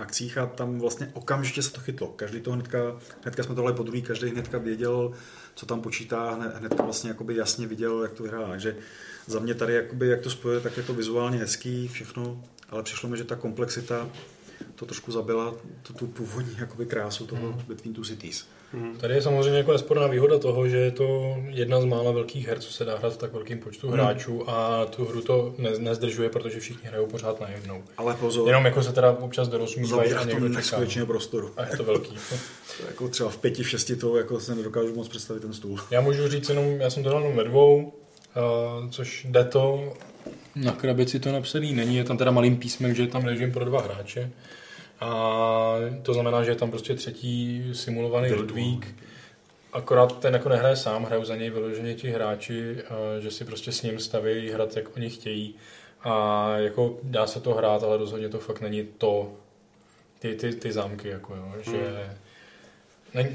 akcích 0.00 0.38
a 0.38 0.46
tam 0.46 0.78
vlastně 0.78 1.10
okamžitě 1.14 1.62
se 1.62 1.72
to 1.72 1.80
chytlo. 1.80 2.08
Každý 2.08 2.40
to 2.40 2.52
hnedka, 2.52 2.78
hnedka 3.22 3.42
jsme 3.42 3.54
tohle 3.54 3.72
podruhý, 3.72 4.02
každý 4.02 4.28
hnedka 4.28 4.58
věděl, 4.58 5.12
co 5.54 5.66
tam 5.66 5.80
počítá, 5.80 6.30
hned, 6.34 6.56
hnedka 6.56 6.82
vlastně 6.82 7.10
jakoby 7.10 7.36
jasně 7.36 7.66
viděl, 7.66 8.02
jak 8.02 8.12
to 8.12 8.22
vyhrá. 8.22 8.48
Takže 8.48 8.76
za 9.26 9.38
mě 9.40 9.54
tady, 9.54 9.74
jakoby, 9.74 10.08
jak 10.08 10.20
to 10.20 10.30
spojuje, 10.30 10.60
tak 10.60 10.76
je 10.76 10.82
to 10.82 10.94
vizuálně 10.94 11.38
hezký, 11.38 11.88
všechno, 11.88 12.44
ale 12.68 12.82
přišlo 12.82 13.08
mi, 13.08 13.16
že 13.16 13.24
ta 13.24 13.36
komplexita 13.36 14.08
to 14.74 14.86
trošku 14.86 15.12
zabila 15.12 15.54
tu, 15.82 15.92
tu 15.92 16.06
původní 16.06 16.56
jakoby 16.58 16.86
krásu 16.86 17.26
toho 17.26 17.46
Mhm. 17.46 17.64
Between 17.68 17.94
Two 17.94 18.04
Cities. 18.04 18.46
Tady 19.00 19.14
je 19.14 19.22
samozřejmě 19.22 19.58
jako 19.58 19.72
nesporná 19.72 20.06
výhoda 20.06 20.38
toho, 20.38 20.68
že 20.68 20.76
je 20.76 20.90
to 20.90 21.36
jedna 21.48 21.80
z 21.80 21.84
mála 21.84 22.12
velkých 22.12 22.48
her, 22.48 22.58
co 22.60 22.72
se 22.72 22.84
dá 22.84 22.98
hrát 22.98 23.12
v 23.12 23.16
tak 23.16 23.32
velkém 23.32 23.58
počtu 23.58 23.86
Hmm. 23.88 23.96
hráčů 23.96 24.50
a 24.50 24.86
tu 24.86 25.04
hru 25.04 25.22
to 25.22 25.54
ne, 25.58 25.70
nezdržuje, 25.78 26.28
protože 26.28 26.60
všichni 26.60 26.88
hrajou 26.88 27.06
pořád 27.06 27.40
najednou. 27.40 27.82
Ale 27.96 28.14
pozor, 28.14 28.48
Jenom 28.48 28.64
jako 28.64 28.82
se 28.82 28.92
teda 28.92 29.10
občas 29.20 29.48
dorozumívají 29.48 30.12
a 30.12 30.24
někdo 30.24 30.48
čeká. 30.48 30.58
neskutečného 30.58 31.06
prostoru. 31.06 31.50
A 31.56 31.66
je 31.66 31.76
to 31.76 31.84
velký. 31.84 32.14
To 32.14 32.34
jako 32.88 33.08
třeba 33.08 33.30
v 33.30 33.36
pěti, 33.36 33.62
v 33.62 33.68
šesti 33.70 33.96
to 33.96 34.16
jako 34.16 34.40
se 34.40 34.54
nedokážu 34.54 34.94
moc 34.94 35.08
představit 35.08 35.40
ten 35.40 35.52
stůl. 35.52 35.78
Já 35.90 36.00
můžu 36.00 36.28
říct 36.28 36.48
jenom, 36.48 36.80
já 36.80 36.90
jsem 36.90 37.02
to 37.02 37.08
hrál 37.08 37.22
jenom 37.22 37.36
ve 37.36 37.44
dvou, 37.44 37.76
uh, 37.76 38.90
což 38.90 39.26
jde 39.30 39.44
to, 39.44 39.92
na 40.56 40.72
krabici 40.72 41.20
to 41.20 41.32
napsaný 41.32 41.72
není, 41.72 41.96
je 41.96 42.04
tam 42.04 42.16
teda 42.18 42.30
malým 42.30 42.56
písmem, 42.56 42.94
že 42.94 43.02
je 43.02 43.06
tam 43.06 43.24
režim 43.24 43.52
pro 43.52 43.64
dva 43.64 43.80
hráče. 43.82 44.30
A 45.00 45.74
to 46.02 46.14
znamená, 46.14 46.42
že 46.44 46.50
je 46.50 46.54
tam 46.54 46.70
prostě 46.70 46.94
třetí 46.94 47.64
simulovaný 47.72 48.32
Ludvík. 48.32 48.94
Akorát 49.72 50.18
ten 50.20 50.34
jako 50.34 50.48
nehraje 50.48 50.76
sám, 50.76 51.04
hrajou 51.04 51.24
za 51.24 51.36
něj 51.36 51.50
vyloženě 51.50 51.94
ti 51.94 52.10
hráči, 52.10 52.76
že 53.18 53.30
si 53.30 53.44
prostě 53.44 53.72
s 53.72 53.82
ním 53.82 53.98
staví 53.98 54.50
hrát, 54.50 54.76
jak 54.76 54.96
oni 54.96 55.10
chtějí. 55.10 55.54
A 56.02 56.48
jako 56.56 56.98
dá 57.02 57.26
se 57.26 57.40
to 57.40 57.54
hrát, 57.54 57.82
ale 57.82 57.96
rozhodně 57.96 58.28
to 58.28 58.38
fakt 58.38 58.60
není 58.60 58.88
to, 58.98 59.32
ty, 60.18 60.34
ty, 60.34 60.52
ty 60.52 60.72
zámky, 60.72 61.08
jako 61.08 61.34
jo, 61.34 61.52
že... 61.62 61.72
Není- 61.72 62.18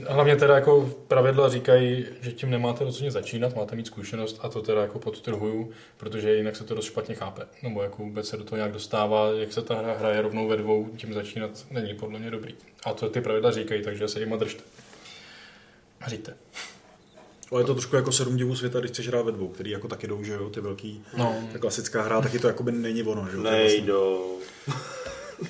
Hlavně 0.08 0.36
teda 0.36 0.56
jako 0.56 0.94
pravidla 1.08 1.50
říkají, 1.50 2.06
že 2.22 2.32
tím 2.32 2.50
nemáte 2.50 2.84
rozhodně 2.84 3.12
začínat, 3.12 3.56
máte 3.56 3.76
mít 3.76 3.88
zkušenost 3.88 4.40
a 4.42 4.50
to 4.50 4.62
teda 4.62 4.82
jako 4.82 5.00
podtrhuju, 5.00 5.72
protože 5.98 6.36
jinak 6.36 6.56
se 6.56 6.64
to 6.64 6.76
dost 6.76 6.86
špatně 6.86 7.16
chápe. 7.16 7.42
Nebo 7.64 7.84
jako 7.84 8.04
vůbec 8.04 8.28
se 8.28 8.38
do 8.38 8.44
toho 8.44 8.58
nějak 8.58 8.72
dostává, 8.72 9.32
jak 9.32 9.54
se 9.54 9.62
ta 9.62 9.76
hra 9.76 9.94
hraje 9.94 10.22
rovnou 10.22 10.48
ve 10.48 10.58
dvou, 10.58 10.90
tím 10.98 11.14
začínat 11.14 11.66
není 11.72 11.94
podle 11.94 12.20
mě 12.20 12.32
dobrý. 12.32 12.56
A 12.86 12.94
to 12.94 13.10
ty 13.10 13.22
pravidla 13.22 13.52
říkají, 13.52 13.84
takže 13.84 14.08
se 14.08 14.20
jima 14.20 14.36
držte. 14.36 14.64
Říte. 16.08 16.34
Ale 17.52 17.62
je 17.62 17.66
to 17.66 17.74
trošku 17.74 17.96
jako 17.96 18.12
sedm 18.12 18.38
divů 18.38 18.56
světa, 18.56 18.80
když 18.80 18.92
chceš 18.92 19.08
hrát 19.08 19.22
ve 19.26 19.32
dvou, 19.32 19.48
který 19.48 19.72
jako 19.72 19.88
taky 19.88 20.08
jdou, 20.08 20.24
že 20.24 20.34
jo, 20.34 20.50
ty 20.50 20.62
velký, 20.62 21.04
No. 21.18 21.36
ta 21.52 21.60
klasická 21.60 22.02
hra, 22.02 22.22
taky 22.22 22.40
to 22.40 22.48
jakoby 22.48 22.72
není 22.72 23.04
ono, 23.04 23.28
že 23.32 23.38
jo. 23.38 23.44
je 23.44 23.50
vlastně 23.52 23.78
Nejdou. 23.78 24.38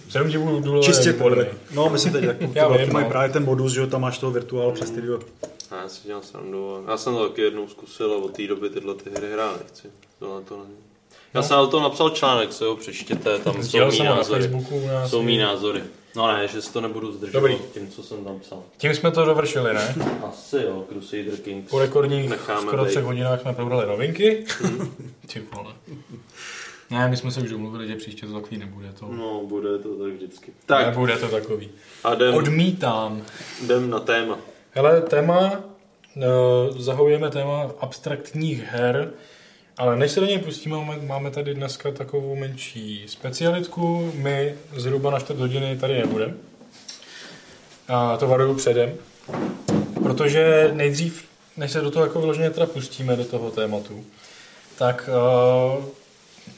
Sedm 0.09 0.27
divů 0.29 0.59
důle 0.59 0.81
Čistě 0.83 1.13
podle. 1.13 1.47
No, 1.73 1.89
myslím 1.89 2.13
teď, 2.13 2.23
jako 2.23 2.47
ty 2.53 2.59
Já 2.59 2.67
velký 2.67 2.83
vím, 2.83 2.93
mají 2.93 3.05
no. 3.05 3.09
právě 3.11 3.29
ten 3.29 3.45
modus, 3.45 3.73
že 3.73 3.79
jo, 3.79 3.87
tam 3.87 4.01
máš 4.01 4.17
toho 4.17 4.31
virtuál 4.31 4.71
přes 4.71 4.89
ty 4.91 5.01
dva. 5.01 5.19
A 5.71 5.75
já 5.81 5.89
si 5.89 6.07
dělám 6.07 6.23
srandu. 6.23 6.75
a 6.87 6.91
Já 6.91 6.97
jsem 6.97 7.13
to 7.13 7.29
taky 7.29 7.41
jednou 7.41 7.67
zkusil 7.67 8.13
a 8.13 8.17
od 8.17 8.35
té 8.37 8.47
doby 8.47 8.69
tyhle 8.69 8.93
ty 8.95 9.09
hry 9.09 9.31
hrát 9.31 9.59
nechci. 9.59 9.87
Tohle 10.19 10.41
to 10.41 10.57
není. 10.57 10.75
Já 11.33 11.41
No. 11.41 11.47
jsem 11.47 11.57
na 11.57 11.67
to 11.67 11.79
napsal 11.81 12.09
článek, 12.09 12.53
se 12.53 12.65
ho 12.65 12.75
přečtěte, 12.75 13.39
tam 13.39 13.63
jsou 13.63 13.85
mý 13.85 13.91
jsem 13.91 14.05
ho 14.05 14.11
na 14.11 14.15
názory. 14.17 14.41
Facebooku 14.41 14.75
u 14.77 14.87
nás. 14.87 15.09
Jsou 15.09 15.21
mý 15.21 15.37
názory. 15.37 15.83
No 16.15 16.27
ne, 16.27 16.47
že 16.47 16.61
si 16.61 16.73
to 16.73 16.81
nebudu 16.81 17.11
zdržovat 17.11 17.39
Dobrý. 17.49 17.57
tím, 17.73 17.87
co 17.89 18.03
jsem 18.03 18.23
tam 18.25 18.39
psal. 18.39 18.63
Tím 18.77 18.95
jsme 18.95 19.11
to 19.11 19.25
dovršili, 19.25 19.73
ne? 19.73 19.95
Asi 20.29 20.55
jo, 20.57 20.85
Crusader 20.89 21.37
Kings. 21.43 21.69
Po 21.69 21.79
rekordních 21.79 22.29
Necháme 22.29 22.61
skoro 22.67 22.85
třech 22.85 23.03
hodinách 23.03 23.41
jsme 23.41 23.53
probrali 23.53 23.87
novinky. 23.87 24.45
Ty 25.33 25.43
vole. 25.55 25.73
Ne, 26.93 27.07
my 27.07 27.17
jsme 27.17 27.31
se 27.31 27.41
už 27.41 27.49
domluvili, 27.49 27.87
že 27.87 27.95
příště 27.95 28.25
to 28.25 28.33
takový 28.33 28.57
nebude. 28.57 28.91
To... 28.99 29.05
No, 29.05 29.41
bude 29.45 29.77
to 29.79 29.89
tak 29.95 30.13
vždycky. 30.13 30.51
Tak, 30.65 30.85
Nebude 30.87 31.17
to 31.17 31.27
takový. 31.27 31.69
a 32.03 32.13
jdem, 32.13 32.35
Odmítám. 32.35 33.21
jdem 33.63 33.89
na 33.89 33.99
téma. 33.99 34.37
Hele, 34.71 35.01
téma, 35.01 35.51
uh, 36.15 36.77
zahajujeme 36.77 37.29
téma 37.29 37.71
abstraktních 37.79 38.63
her, 38.63 39.11
ale 39.77 39.97
než 39.97 40.11
se 40.11 40.19
do 40.19 40.25
něj 40.25 40.37
pustíme, 40.39 40.75
máme, 40.77 40.97
máme 41.05 41.31
tady 41.31 41.53
dneska 41.53 41.91
takovou 41.91 42.35
menší 42.35 43.03
specialitku. 43.07 44.11
My 44.15 44.55
zhruba 44.75 45.11
na 45.11 45.19
4 45.19 45.39
hodiny 45.39 45.77
tady 45.77 45.97
nebudeme. 45.97 46.33
A 47.87 48.17
to 48.17 48.27
varuju 48.27 48.53
předem. 48.55 48.93
Protože 50.03 50.69
nejdřív, 50.73 51.25
než 51.57 51.71
se 51.71 51.81
do 51.81 51.91
toho 51.91 52.05
jako 52.05 52.19
vyloženě 52.19 52.49
teda 52.49 52.65
pustíme 52.65 53.15
do 53.15 53.25
toho 53.25 53.51
tématu, 53.51 54.05
tak 54.77 55.09
uh, 55.77 55.85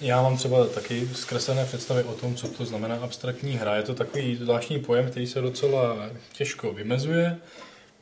já 0.01 0.21
mám 0.21 0.37
třeba 0.37 0.67
taky 0.67 1.09
zkreslené 1.13 1.65
představy 1.65 2.03
o 2.03 2.13
tom, 2.13 2.35
co 2.35 2.47
to 2.47 2.65
znamená 2.65 2.95
abstraktní 2.95 3.53
hra. 3.53 3.75
Je 3.75 3.83
to 3.83 3.93
takový 3.93 4.35
zvláštní 4.35 4.79
pojem, 4.79 5.11
který 5.11 5.27
se 5.27 5.41
docela 5.41 6.09
těžko 6.33 6.73
vymezuje. 6.73 7.37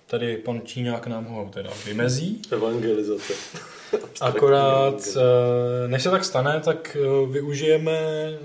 Tady 0.07 0.37
pan 0.37 0.61
Číňák 0.65 1.07
nám 1.07 1.25
ho 1.25 1.49
teda 1.53 1.69
vymezí. 1.85 2.41
Evangelizace. 2.51 3.33
Akorát, 4.21 5.07
eh, 5.17 5.87
než 5.87 6.03
se 6.03 6.09
tak 6.09 6.25
stane, 6.25 6.61
tak 6.65 6.97
eh, 6.99 7.31
využijeme 7.31 7.91
eh, 7.91 8.37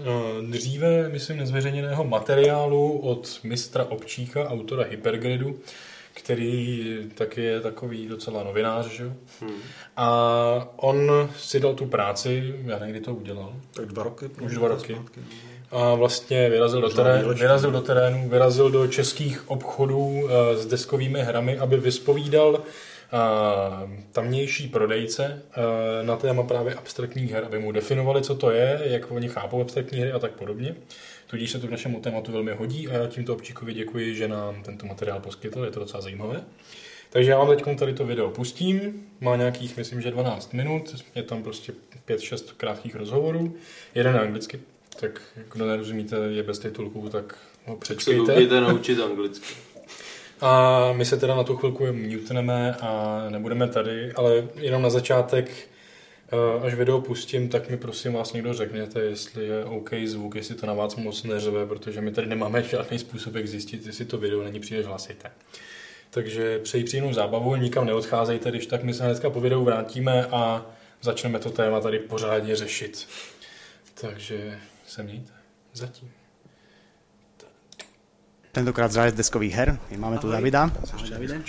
dříve, 0.42 1.08
myslím, 1.08 1.36
nezveřejněného 1.36 2.04
materiálu 2.04 2.98
od 2.98 3.40
mistra 3.42 3.84
Občíka, 3.84 4.48
autora 4.48 4.84
Hypergridu, 4.84 5.58
který 6.18 6.96
taky 7.14 7.42
je 7.42 7.60
takový 7.60 8.08
docela 8.08 8.42
novinář, 8.42 8.86
že? 8.86 9.04
jo? 9.04 9.12
Hmm. 9.40 9.56
A 9.96 10.68
on 10.76 11.30
si 11.36 11.60
dal 11.60 11.74
tu 11.74 11.86
práci, 11.86 12.54
já 12.64 12.78
nevím, 12.78 12.94
kdy 12.94 13.04
to 13.04 13.14
udělal, 13.14 13.52
Tak 13.74 13.86
dva 13.86 14.02
roky. 14.02 14.30
Už 14.40 14.54
dva 14.54 14.68
roky. 14.68 14.94
Zpátky. 14.94 15.20
a 15.70 15.94
vlastně 15.94 16.50
vyrazil 16.50 16.80
do, 16.80 16.88
terénu, 16.88 17.34
vyrazil 17.34 17.70
do 17.70 17.80
terénu, 17.80 18.28
vyrazil 18.28 18.70
do 18.70 18.86
českých 18.86 19.50
obchodů 19.50 20.28
eh, 20.28 20.56
s 20.56 20.66
deskovými 20.66 21.20
hrami, 21.22 21.58
aby 21.58 21.76
vyspovídal 21.76 22.60
eh, 22.62 23.18
tamnější 24.12 24.68
prodejce 24.68 25.42
eh, 25.52 25.62
na 26.02 26.16
téma 26.16 26.42
právě 26.42 26.74
abstraktních 26.74 27.32
her, 27.32 27.44
aby 27.44 27.58
mu 27.58 27.72
definovali, 27.72 28.22
co 28.22 28.34
to 28.34 28.50
je, 28.50 28.80
jak 28.84 29.10
oni 29.10 29.28
chápou 29.28 29.60
abstraktní 29.60 30.00
hry 30.00 30.12
a 30.12 30.18
tak 30.18 30.32
podobně. 30.32 30.74
Tudíž 31.30 31.50
se 31.50 31.58
to 31.58 31.66
k 31.66 31.70
našemu 31.70 32.00
tématu 32.00 32.32
velmi 32.32 32.52
hodí 32.52 32.88
a 32.88 32.92
já 32.92 33.06
tímto 33.06 33.34
občíkovi 33.34 33.74
děkuji, 33.74 34.14
že 34.14 34.28
nám 34.28 34.62
tento 34.62 34.86
materiál 34.86 35.20
poskytl, 35.20 35.64
je 35.64 35.70
to 35.70 35.80
docela 35.80 36.00
zajímavé. 36.00 36.44
Takže 37.10 37.30
já 37.30 37.38
vám 37.38 37.48
teď 37.48 37.78
tady 37.78 37.94
to 37.94 38.06
video 38.06 38.30
pustím, 38.30 39.06
má 39.20 39.36
nějakých, 39.36 39.76
myslím, 39.76 40.00
že 40.00 40.10
12 40.10 40.54
minut, 40.54 41.04
je 41.14 41.22
tam 41.22 41.42
prostě 41.42 41.72
5-6 42.08 42.52
krátkých 42.56 42.94
rozhovorů, 42.94 43.56
jeden 43.94 44.16
anglicky, 44.16 44.60
tak 45.00 45.22
kdo 45.52 45.66
nerozumíte, 45.66 46.16
je 46.16 46.42
bez 46.42 46.58
titulků, 46.58 47.08
tak 47.08 47.38
ho 47.66 47.76
přečtějte. 47.76 48.48
Se 48.48 48.60
naučit 48.60 49.00
anglicky. 49.00 49.54
A 50.40 50.92
my 50.92 51.04
se 51.04 51.16
teda 51.16 51.34
na 51.34 51.44
tu 51.44 51.56
chvilku 51.56 51.86
mutneme 51.92 52.74
a 52.74 53.22
nebudeme 53.30 53.68
tady, 53.68 54.12
ale 54.12 54.48
jenom 54.54 54.82
na 54.82 54.90
začátek, 54.90 55.68
až 56.62 56.74
video 56.74 57.00
pustím, 57.00 57.48
tak 57.48 57.70
mi 57.70 57.76
prosím 57.76 58.12
vás 58.12 58.32
někdo 58.32 58.54
řekněte, 58.54 59.00
jestli 59.00 59.46
je 59.46 59.64
OK 59.64 59.90
zvuk, 60.04 60.34
jestli 60.34 60.54
to 60.54 60.66
na 60.66 60.72
vás 60.72 60.96
moc 60.96 61.22
neřeve, 61.22 61.66
protože 61.66 62.00
my 62.00 62.12
tady 62.12 62.26
nemáme 62.26 62.62
žádný 62.62 62.98
způsob, 62.98 63.34
jak 63.34 63.48
zjistit, 63.48 63.86
jestli 63.86 64.04
to 64.04 64.18
video 64.18 64.42
není 64.42 64.60
příliš 64.60 64.86
hlasité. 64.86 65.30
Takže 66.10 66.58
přeji 66.58 66.84
příjemnou 66.84 67.12
zábavu, 67.12 67.56
nikam 67.56 67.86
neodcházejte, 67.86 68.50
když 68.50 68.66
tak 68.66 68.82
my 68.82 68.94
se 68.94 69.04
hnedka 69.04 69.30
po 69.30 69.40
videu 69.40 69.64
vrátíme 69.64 70.26
a 70.26 70.66
začneme 71.02 71.38
to 71.38 71.50
téma 71.50 71.80
tady 71.80 71.98
pořádně 71.98 72.56
řešit. 72.56 73.08
Takže 73.94 74.60
se 74.86 75.02
mějte. 75.02 75.32
Zatím. 75.74 76.17
Tentokrát 78.58 78.90
z 78.90 79.14
deskových 79.14 79.54
her. 79.54 79.78
Máme 79.96 80.18
tu 80.18 80.26
Davida. 80.26 80.66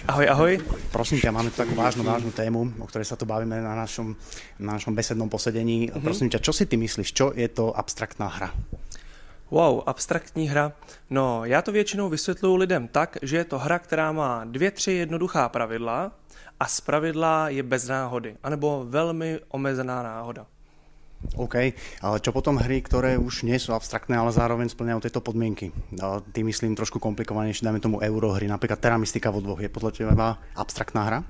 Ahoj, 0.05 0.29
ahoj. 0.29 0.51
Prosím 0.93 1.17
ťa, 1.17 1.33
máme 1.33 1.49
tu 1.49 1.57
takú 1.57 1.73
vážnu, 1.73 2.05
vážnu 2.05 2.29
tému, 2.29 2.69
o 2.77 2.85
ktorej 2.85 3.09
sa 3.09 3.17
tu 3.17 3.25
bavíme 3.25 3.57
na 3.57 3.73
našom, 3.73 4.13
na 4.61 4.77
našom 4.77 4.93
besednom 4.93 5.25
posedení. 5.25 5.89
Mm-hmm. 5.89 6.05
Prosím 6.05 6.29
ťa, 6.29 6.37
čo 6.37 6.53
si 6.53 6.69
ty 6.69 6.77
myslíš, 6.77 7.09
čo 7.09 7.33
je 7.33 7.49
to 7.49 7.73
abstraktná 7.73 8.29
hra? 8.29 8.53
Wow, 9.49 9.89
abstraktní 9.89 10.53
hra. 10.53 10.69
No, 11.09 11.49
já 11.49 11.61
to 11.61 11.71
většinou 11.71 12.09
vysvětluji 12.09 12.55
lidem 12.55 12.87
tak, 12.87 13.17
že 13.21 13.37
je 13.37 13.45
to 13.45 13.57
hra, 13.57 13.79
která 13.79 14.11
má 14.11 14.45
dvě, 14.45 14.71
tři 14.71 14.91
jednoduchá 14.91 15.49
pravidla 15.49 16.11
a 16.59 16.65
z 16.67 16.81
pravidla 16.81 17.49
je 17.49 17.63
bez 17.63 17.87
náhody, 17.87 18.37
anebo 18.43 18.85
velmi 18.85 19.39
omezená 19.49 20.03
náhoda. 20.03 20.45
OK, 21.35 21.55
ale 22.01 22.17
čo 22.23 22.31
potom 22.31 22.55
hry, 22.55 22.79
ktoré 22.79 23.19
už 23.19 23.43
nie 23.43 23.59
sú 23.59 23.75
abstraktné, 23.75 24.15
ale 24.15 24.31
zároveň 24.31 24.71
splňajú 24.71 24.99
tieto 25.03 25.19
podmienky? 25.19 25.71
Ty 26.31 26.39
myslím 26.43 26.75
trošku 26.75 26.99
komplikovanější, 26.99 27.65
dáme 27.65 27.79
tomu 27.79 27.99
eurohry, 27.99 28.47
například 28.47 28.79
Terra 28.79 28.97
Mystica 28.97 29.29
vo 29.29 29.43
dvoch. 29.43 29.59
Je 29.59 29.69
podle 29.69 29.91
teba 29.91 30.39
abstraktná 30.55 31.03
hra? 31.03 31.23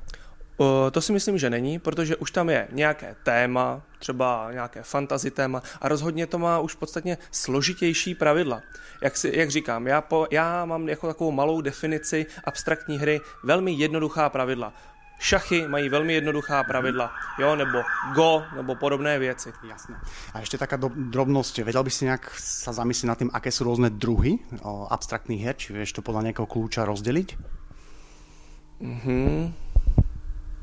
O, 0.57 0.91
to 0.91 1.01
si 1.01 1.11
myslím, 1.11 1.37
že 1.37 1.49
není, 1.49 1.79
protože 1.79 2.15
už 2.15 2.31
tam 2.31 2.49
je 2.49 2.67
nějaké 2.71 3.15
téma, 3.23 3.81
třeba 3.99 4.51
nějaké 4.51 4.83
fantasy 4.83 5.31
téma 5.31 5.63
a 5.81 5.87
rozhodně 5.87 6.27
to 6.27 6.39
má 6.39 6.59
už 6.59 6.75
podstatně 6.75 7.17
složitější 7.31 8.15
pravidla. 8.15 8.61
Jak, 9.01 9.17
si, 9.17 9.31
jak 9.33 9.49
říkám, 9.49 9.87
já, 9.87 10.01
po, 10.01 10.27
já 10.31 10.65
mám 10.65 10.89
jako 10.89 11.07
takovou 11.07 11.31
malou 11.31 11.61
definici 11.61 12.25
abstraktní 12.43 12.99
hry 12.99 13.21
velmi 13.43 13.71
jednoduchá 13.71 14.29
pravidla. 14.29 14.73
Šachy 15.19 15.67
mají 15.67 15.89
velmi 15.89 16.13
jednoduchá 16.13 16.63
pravidla, 16.63 17.11
jo, 17.39 17.55
nebo 17.55 17.83
go, 18.15 18.43
nebo 18.55 18.75
podobné 18.75 19.19
věci. 19.19 19.53
Jasné. 19.69 19.95
A 20.33 20.39
ještě 20.39 20.57
taká 20.57 20.77
drobnost, 20.95 21.57
vedel 21.57 21.83
by 21.83 21.89
si 21.89 22.05
nějak 22.05 22.31
sa 22.39 22.73
zamyslet 22.73 23.07
nad 23.07 23.17
tím, 23.17 23.29
aké 23.33 23.51
jsou 23.51 23.63
různé 23.63 23.89
druhy 23.89 24.39
abstraktních 24.89 25.43
her, 25.43 25.55
či 25.55 25.73
vieš 25.73 25.93
to 25.93 26.01
podle 26.01 26.21
nějakého 26.21 26.45
klíča 26.45 26.85
rozdělit? 26.85 27.37
Mhm. 28.79 29.53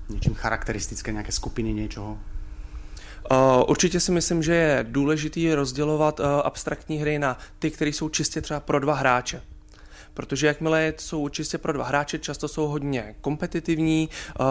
Něčím 0.09 0.35
charakteristické, 0.35 1.13
nějaké 1.13 1.33
skupiny 1.33 1.73
něčeho? 1.73 2.19
Uh, 3.31 3.65
určitě 3.69 4.01
si 4.01 4.13
myslím, 4.13 4.43
že 4.43 4.55
je 4.55 4.87
důležitý 4.89 5.55
rozdělovat 5.55 6.21
uh, 6.21 6.27
abstraktní 6.45 6.99
hry 6.99 7.19
na 7.19 7.39
ty, 7.59 7.71
které 7.71 7.91
jsou 7.91 8.09
čistě 8.09 8.41
třeba 8.41 8.61
pro 8.61 8.81
dva 8.81 8.95
hráče 8.95 9.43
protože 10.17 10.47
jakmile 10.47 10.93
jsou 10.99 11.29
čistě 11.29 11.59
pro 11.59 11.73
dva 11.73 11.85
hráče, 11.85 12.19
často 12.19 12.49
jsou 12.49 12.67
hodně 12.67 13.15
kompetitivní, 13.21 14.09
uh, 14.41 14.47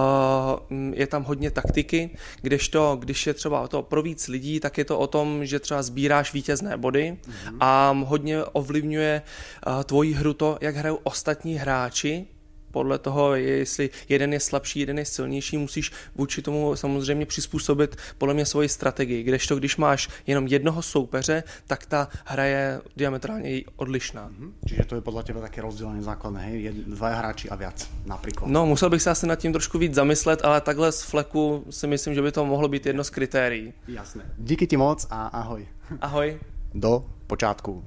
je 0.93 1.07
tam 1.07 1.23
hodně 1.23 1.51
taktiky, 1.51 2.09
kdežto, 2.41 2.97
když 2.99 3.27
je 3.27 3.33
třeba 3.33 3.67
to 3.67 3.81
pro 3.81 4.01
víc 4.01 4.27
lidí, 4.27 4.59
tak 4.59 4.77
je 4.77 4.85
to 4.85 4.99
o 4.99 5.07
tom, 5.07 5.45
že 5.45 5.59
třeba 5.59 5.83
sbíráš 5.83 6.33
vítězné 6.33 6.77
body 6.77 7.17
mm-hmm. 7.21 7.57
a 7.59 7.97
hodně 8.05 8.43
ovlivňuje 8.43 9.21
uh, 9.67 9.83
tvoji 9.83 10.13
hru 10.13 10.33
to, 10.33 10.57
jak 10.61 10.75
hrajou 10.75 10.99
ostatní 11.03 11.55
hráči, 11.55 12.27
podle 12.75 12.99
toho, 12.99 13.35
jestli 13.35 13.89
jeden 14.09 14.33
je 14.33 14.39
slabší, 14.39 14.79
jeden 14.79 14.99
je 14.99 15.05
silnější, 15.05 15.57
musíš 15.57 15.91
vůči 16.15 16.41
tomu 16.41 16.75
samozřejmě 16.75 17.25
přizpůsobit 17.25 17.95
podle 18.17 18.33
mě 18.33 18.45
svoji 18.45 18.69
strategii. 18.69 19.23
Kdežto, 19.23 19.55
když 19.55 19.77
máš 19.77 20.09
jenom 20.27 20.47
jednoho 20.47 20.81
soupeře, 20.81 21.43
tak 21.67 21.85
ta 21.85 22.07
hra 22.25 22.43
je 22.43 22.81
diametrálně 22.97 23.63
odlišná. 23.75 24.29
Mm-hmm. 24.29 24.51
Čiže 24.67 24.85
to 24.85 24.95
je 24.95 25.01
podle 25.01 25.23
tebe 25.23 25.41
také 25.41 25.61
rozdělené 25.61 26.01
základné, 26.03 26.41
hej? 26.41 26.73
Dva 26.87 27.09
hráči 27.09 27.49
a 27.49 27.55
víc, 27.55 27.89
například. 28.05 28.49
No, 28.51 28.65
musel 28.65 28.89
bych 28.89 29.01
se 29.01 29.09
asi 29.09 29.27
nad 29.27 29.35
tím 29.35 29.51
trošku 29.51 29.77
víc 29.77 29.93
zamyslet, 29.93 30.45
ale 30.45 30.61
takhle 30.61 30.91
z 30.91 31.01
fleku 31.01 31.65
si 31.69 31.87
myslím, 31.87 32.13
že 32.13 32.21
by 32.21 32.31
to 32.31 32.45
mohlo 32.45 32.67
být 32.67 32.85
jedno 32.85 33.03
z 33.03 33.09
kritérií. 33.09 33.73
Jasné. 33.87 34.23
Díky 34.37 34.67
ti 34.67 34.77
moc 34.77 35.07
a 35.09 35.27
ahoj. 35.27 35.67
Ahoj. 36.01 36.39
Do 36.73 37.05
počátku. 37.27 37.83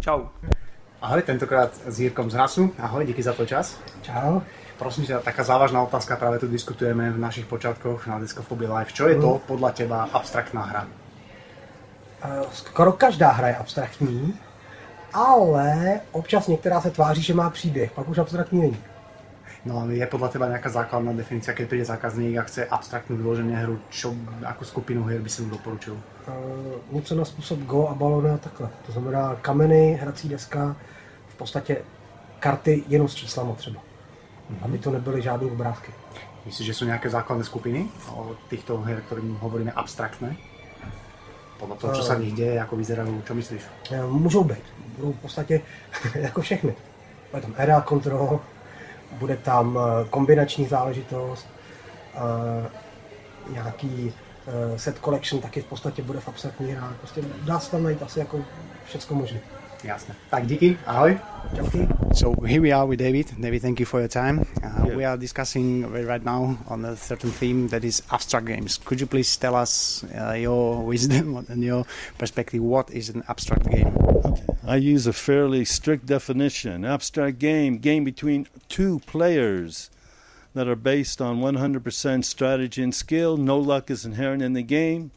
Čau. 0.00 0.20
Ahoj, 0.98 1.22
tentokrát 1.22 1.70
s 1.86 2.00
Jirkom 2.00 2.30
z 2.30 2.34
Hrasu. 2.34 2.74
Ahoj, 2.78 3.06
díky 3.06 3.22
za 3.22 3.32
to 3.32 3.46
čas. 3.46 3.78
Čau. 4.02 4.42
Prosím 4.78 5.06
ťa, 5.06 5.22
taká 5.22 5.46
závažná 5.46 5.78
otázka, 5.82 6.18
práve 6.18 6.42
tu 6.42 6.50
diskutujeme 6.50 7.14
v 7.14 7.18
našich 7.22 7.46
počátkoch 7.46 8.10
na 8.10 8.18
Discophobie 8.18 8.66
Live. 8.66 8.90
Čo 8.90 9.06
je 9.06 9.14
to 9.14 9.38
mm. 9.38 9.42
podľa 9.46 9.70
teba 9.78 10.10
abstraktná 10.10 10.62
hra? 10.66 10.82
Skoro 12.50 12.98
každá 12.98 13.30
hra 13.30 13.48
je 13.48 13.56
abstraktní, 13.62 14.34
ale 15.14 16.00
občas 16.10 16.50
některá 16.50 16.80
se 16.80 16.90
tváří, 16.90 17.22
že 17.22 17.34
má 17.34 17.50
příběh, 17.50 17.90
pak 17.94 18.08
už 18.08 18.18
abstraktní 18.18 18.60
není. 18.60 18.78
No 19.68 19.84
je 19.92 20.06
podľa 20.08 20.32
teba 20.32 20.48
nejaká 20.48 20.72
základná 20.72 21.12
definícia, 21.12 21.52
keď 21.52 21.68
príde 21.68 21.84
zákazník 21.84 22.40
a 22.40 22.48
chce 22.48 22.64
abstraktnú 22.64 23.20
vyloženě 23.20 23.56
hru, 23.56 23.76
čo, 23.92 24.16
ako 24.40 24.64
skupinu 24.64 25.04
hier 25.04 25.20
by 25.20 25.28
si 25.28 25.42
mu 25.44 25.50
doporučil? 25.50 25.92
Uh, 25.92 26.96
něco 26.96 27.14
na 27.14 27.24
způsob 27.24 27.58
Go 27.58 27.88
a 27.88 27.94
balony 27.94 28.30
a 28.30 28.38
takhle. 28.38 28.68
To 28.86 28.92
znamená 28.92 29.36
kameny, 29.42 29.98
hrací 30.00 30.28
deska, 30.28 30.76
v 31.28 31.34
podstatě 31.36 31.76
karty 32.40 32.84
jenom 32.88 33.08
s 33.08 33.14
číslama 33.14 33.54
třeba. 33.54 33.80
Mm-hmm. 33.80 34.64
Aby 34.64 34.78
to 34.78 34.90
nebyly 34.90 35.22
žádné 35.22 35.52
obrázky. 35.52 35.92
Myslíš, 36.46 36.66
že 36.66 36.74
jsou 36.74 36.84
nějaké 36.84 37.10
základné 37.10 37.44
skupiny 37.44 37.86
o 38.14 38.36
těchto 38.48 38.78
her, 38.80 39.00
kterým 39.00 39.36
hovoríme 39.36 39.72
abstraktné? 39.72 40.36
Podle 41.58 41.76
toho, 41.76 41.92
co 41.92 42.02
se 42.02 42.14
v 42.14 42.20
nich 42.20 42.34
děje, 42.34 42.54
jako 42.54 42.76
vyzerají, 42.76 43.22
co 43.26 43.34
myslíš? 43.34 43.62
Můžou 44.10 44.44
být. 44.44 44.64
Budou 44.96 45.12
v 45.12 45.20
podstatě 45.20 45.60
jako 46.14 46.40
všechny. 46.40 46.74
Je 47.34 47.40
tam 47.40 47.54
era, 47.56 47.84
control, 47.88 48.40
bude 49.12 49.36
tam 49.36 49.78
eh, 49.78 50.08
kombinační 50.08 50.66
záležitost, 50.66 51.46
eh, 52.14 52.68
nějaký 53.52 54.12
eh, 54.46 54.78
set 54.78 54.98
collection 54.98 55.42
taky 55.42 55.60
v 55.60 55.64
podstatě 55.64 56.02
bude 56.02 56.20
v 56.20 56.28
abstraktní 56.28 56.72
hrách. 56.72 56.96
Prostě 56.96 57.22
dá 57.42 57.60
se 57.60 57.70
tam 57.70 57.82
najít 57.82 58.02
asi 58.02 58.18
jako 58.18 58.40
všechno 58.84 59.16
možné. 59.16 59.40
Jasné. 59.84 60.14
Tak 60.30 60.46
díky, 60.46 60.76
ahoj. 60.86 61.18
So 62.12 62.34
here 62.46 62.60
we 62.60 62.72
are 62.72 62.86
with 62.86 62.98
David. 62.98 63.26
David, 63.40 63.62
thank 63.62 63.80
you 63.80 63.86
for 63.86 64.00
your 64.00 64.08
time. 64.08 64.44
Uh, 64.62 64.86
yeah. 64.86 64.96
We 64.96 65.04
are 65.04 65.16
discussing 65.16 65.86
right 66.06 66.24
now 66.24 66.58
on 66.68 66.84
a 66.84 66.96
certain 66.96 67.30
theme 67.30 67.68
that 67.68 67.84
is 67.84 68.02
abstract 68.10 68.46
games. 68.46 68.78
Could 68.84 69.00
you 69.00 69.06
please 69.06 69.36
tell 69.36 69.54
us 69.54 70.04
uh, 70.14 70.32
your 70.32 70.82
wisdom 70.82 71.46
and 71.48 71.62
your 71.62 71.86
perspective? 72.18 72.62
What 72.62 72.90
is 72.90 73.08
an 73.08 73.22
abstract 73.28 73.70
game? 73.70 73.96
I 74.66 74.76
use 74.76 75.06
a 75.06 75.12
fairly 75.12 75.64
strict 75.64 76.06
definition. 76.06 76.84
Abstract 76.84 77.38
game, 77.38 77.78
game 77.78 78.04
between 78.04 78.46
two 78.68 78.98
players 79.06 79.90
that 80.54 80.66
are 80.66 80.76
based 80.76 81.20
on 81.22 81.40
100% 81.40 82.24
strategy 82.24 82.82
and 82.82 82.94
skill. 82.94 83.36
No 83.36 83.58
luck 83.58 83.90
is 83.90 84.04
inherent 84.04 84.42
in 84.42 84.54
the 84.54 84.62
game 84.62 85.12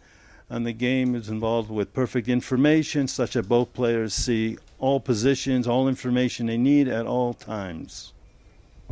and 0.52 0.66
the 0.66 0.74
game 0.74 1.16
is 1.16 1.30
involved 1.30 1.72
with 1.72 1.94
perfect 1.94 2.28
information 2.28 3.08
such 3.08 3.36
that 3.36 3.48
both 3.48 3.72
players 3.72 4.14
see 4.14 4.58
all 4.80 5.00
positions, 5.00 5.66
all 5.66 5.88
information 5.88 6.46
they 6.46 6.58
need 6.58 6.90
at 6.90 7.08
all 7.08 7.34
times. 7.34 8.12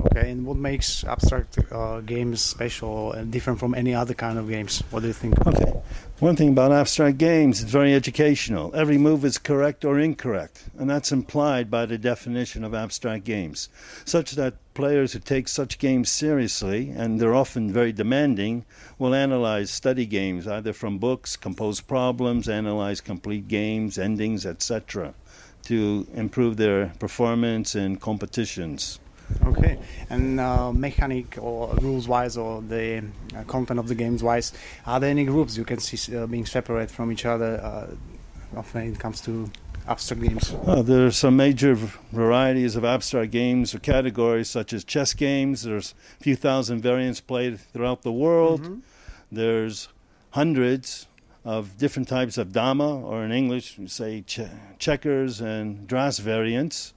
Okay, 0.06 0.32
and 0.32 0.45
what 0.45 0.56
makes 0.56 1.03
abstract 1.03 1.60
uh, 1.72 2.00
games 2.00 2.42
special 2.42 3.11
and 3.11 3.32
different 3.32 3.60
from 3.60 3.76
any 3.76 3.94
other 3.94 4.14
kind 4.14 4.40
of 4.40 4.48
games? 4.48 4.82
What 4.92 5.02
do 5.02 5.08
you 5.08 5.14
think? 5.14 5.36
Okay, 5.45 5.74
one 6.19 6.38
thing 6.38 6.50
about 6.50 6.72
abstract 6.72 7.18
games, 7.18 7.61
it's 7.61 7.72
very 7.72 7.94
educational. 7.94 8.74
Every 8.74 8.98
move 8.98 9.26
is 9.26 9.38
correct 9.38 9.84
or 9.84 10.00
incorrect, 10.00 10.66
and 10.78 10.90
that's 10.90 11.11
implied 11.11 11.69
by 11.69 11.86
the 11.86 11.98
definition 11.98 12.64
of 12.64 12.74
abstract 12.74 13.26
games, 13.26 13.68
such 14.06 14.32
that 14.34 14.53
players 14.74 15.11
who 15.14 15.19
take 15.19 15.50
such 15.50 15.80
games 15.80 16.10
seriously, 16.10 16.90
and 16.90 17.19
they're 17.19 17.36
often 17.36 17.72
very 17.72 17.92
demanding, 17.92 18.64
will 18.98 19.14
analyze 19.14 19.69
study 19.69 20.06
games 20.06 20.48
either 20.48 20.72
from 20.72 20.98
books, 20.98 21.36
compose 21.36 21.82
problems, 21.82 22.48
analyze 22.48 23.02
complete 23.02 23.50
games, 23.50 23.98
endings, 23.98 24.45
etc., 24.45 25.14
to 25.64 26.08
improve 26.14 26.56
their 26.56 26.94
performance 27.00 27.76
in 27.76 27.98
competitions. 27.98 29.00
Okay, 29.45 29.77
and 30.09 30.40
uh, 30.40 30.72
mechanic 30.72 31.38
or 31.40 31.74
rules 31.75 32.08
wise, 32.08 32.38
or 32.38 32.61
the 32.61 33.03
uh, 33.35 33.43
content 33.43 33.80
of 33.80 33.88
the 33.88 33.95
games 33.95 34.22
wise, 34.24 34.53
are 34.85 34.99
there 34.99 35.09
any 35.09 35.25
groups 35.25 35.58
you 35.58 35.64
can 35.66 35.80
see 35.80 36.16
uh, 36.16 36.25
being 36.27 36.45
separate 36.45 36.90
from 36.91 37.11
each 37.11 37.25
other 37.25 37.59
uh, 37.64 37.88
when 38.72 38.91
it 38.91 38.99
comes 38.99 39.22
to 39.22 39.49
abstract 39.88 40.22
games? 40.22 40.51
Well, 40.51 40.83
there 40.83 41.06
are 41.06 41.11
some 41.11 41.35
major 41.38 41.75
varieties 42.11 42.75
of 42.75 42.83
abstract 42.85 43.32
games 43.32 43.74
or 43.74 43.80
categories, 43.80 44.49
such 44.49 44.74
as 44.74 44.83
chess 44.83 45.14
games. 45.14 45.64
There's 45.64 45.93
a 46.19 46.24
few 46.24 46.35
thousand 46.35 46.82
variants 46.82 47.22
played 47.22 47.59
throughout 47.59 48.01
the 48.03 48.11
world. 48.11 48.82
There's 49.32 49.90
hundreds 50.32 51.08
of 51.45 51.77
different 51.77 52.08
types 52.08 52.38
of 52.38 52.51
dama, 52.51 52.99
or 52.99 53.24
in 53.24 53.32
English, 53.32 53.77
we 53.80 53.88
say 53.88 54.22
che- 54.22 54.49
checkers 54.77 55.40
and 55.41 55.88
draughts 55.88 56.19
variants, 56.19 56.93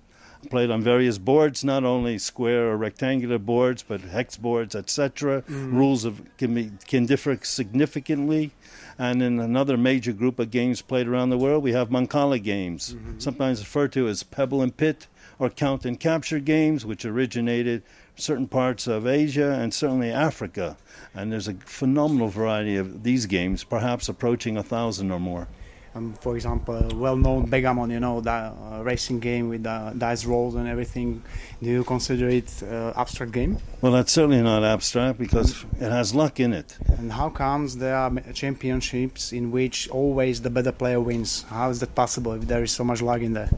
played 0.50 0.70
on 0.70 0.82
various 0.82 1.18
boards, 1.18 1.64
not 1.64 1.84
only 1.84 2.18
square 2.18 2.70
or 2.70 2.76
rectangular 2.76 3.38
boards, 3.38 3.82
but 3.82 4.00
hex 4.00 4.36
boards, 4.36 4.74
etc. 4.74 5.42
Mm. 5.42 5.72
Rules 5.72 6.04
of, 6.04 6.22
can, 6.36 6.54
be, 6.54 6.72
can 6.86 7.06
differ 7.06 7.38
significantly. 7.42 8.52
And 8.98 9.22
in 9.22 9.40
another 9.40 9.76
major 9.76 10.12
group 10.12 10.38
of 10.38 10.50
games 10.50 10.82
played 10.82 11.08
around 11.08 11.30
the 11.30 11.38
world, 11.38 11.62
we 11.62 11.72
have 11.72 11.88
Mancala 11.88 12.42
games, 12.42 12.94
mm-hmm. 12.94 13.18
sometimes 13.18 13.60
referred 13.60 13.92
to 13.92 14.08
as 14.08 14.22
pebble 14.22 14.62
and 14.62 14.76
pit 14.76 15.06
or 15.38 15.50
count 15.50 15.84
and 15.84 15.98
capture 15.98 16.38
games, 16.38 16.84
which 16.86 17.04
originated 17.04 17.82
certain 18.16 18.46
parts 18.46 18.86
of 18.86 19.06
Asia 19.06 19.58
and 19.60 19.72
certainly 19.72 20.10
Africa. 20.10 20.76
And 21.14 21.32
there's 21.32 21.48
a 21.48 21.54
phenomenal 21.54 22.28
variety 22.28 22.76
of 22.76 23.02
these 23.02 23.26
games, 23.26 23.64
perhaps 23.64 24.08
approaching 24.08 24.56
a 24.56 24.62
thousand 24.62 25.10
or 25.10 25.18
more. 25.18 25.48
Um, 25.94 26.14
for 26.20 26.36
example, 26.36 26.88
well-known 26.94 27.48
Begamon, 27.48 27.90
you 27.90 28.00
know, 28.00 28.22
the 28.22 28.30
uh, 28.30 28.82
racing 28.82 29.20
game 29.20 29.50
with 29.50 29.64
the 29.64 29.92
dice 29.96 30.24
rolls 30.24 30.54
and 30.54 30.66
everything. 30.66 31.22
Do 31.62 31.68
you 31.68 31.84
consider 31.84 32.28
it 32.28 32.50
uh, 32.62 32.94
abstract 32.96 33.32
game? 33.32 33.58
Well, 33.82 33.92
that's 33.92 34.10
certainly 34.10 34.40
not 34.40 34.64
abstract 34.64 35.18
because 35.18 35.66
it 35.78 35.90
has 35.90 36.14
luck 36.14 36.40
in 36.40 36.54
it. 36.54 36.78
And 36.98 37.12
how 37.12 37.28
comes 37.28 37.76
there 37.76 37.94
are 37.94 38.10
championships 38.32 39.32
in 39.32 39.50
which 39.50 39.88
always 39.90 40.40
the 40.40 40.50
better 40.50 40.72
player 40.72 40.98
wins? 40.98 41.42
How 41.42 41.68
is 41.68 41.80
that 41.80 41.94
possible 41.94 42.32
if 42.32 42.46
there 42.46 42.62
is 42.62 42.72
so 42.72 42.84
much 42.84 43.02
luck 43.02 43.20
in 43.20 43.34
there? 43.34 43.50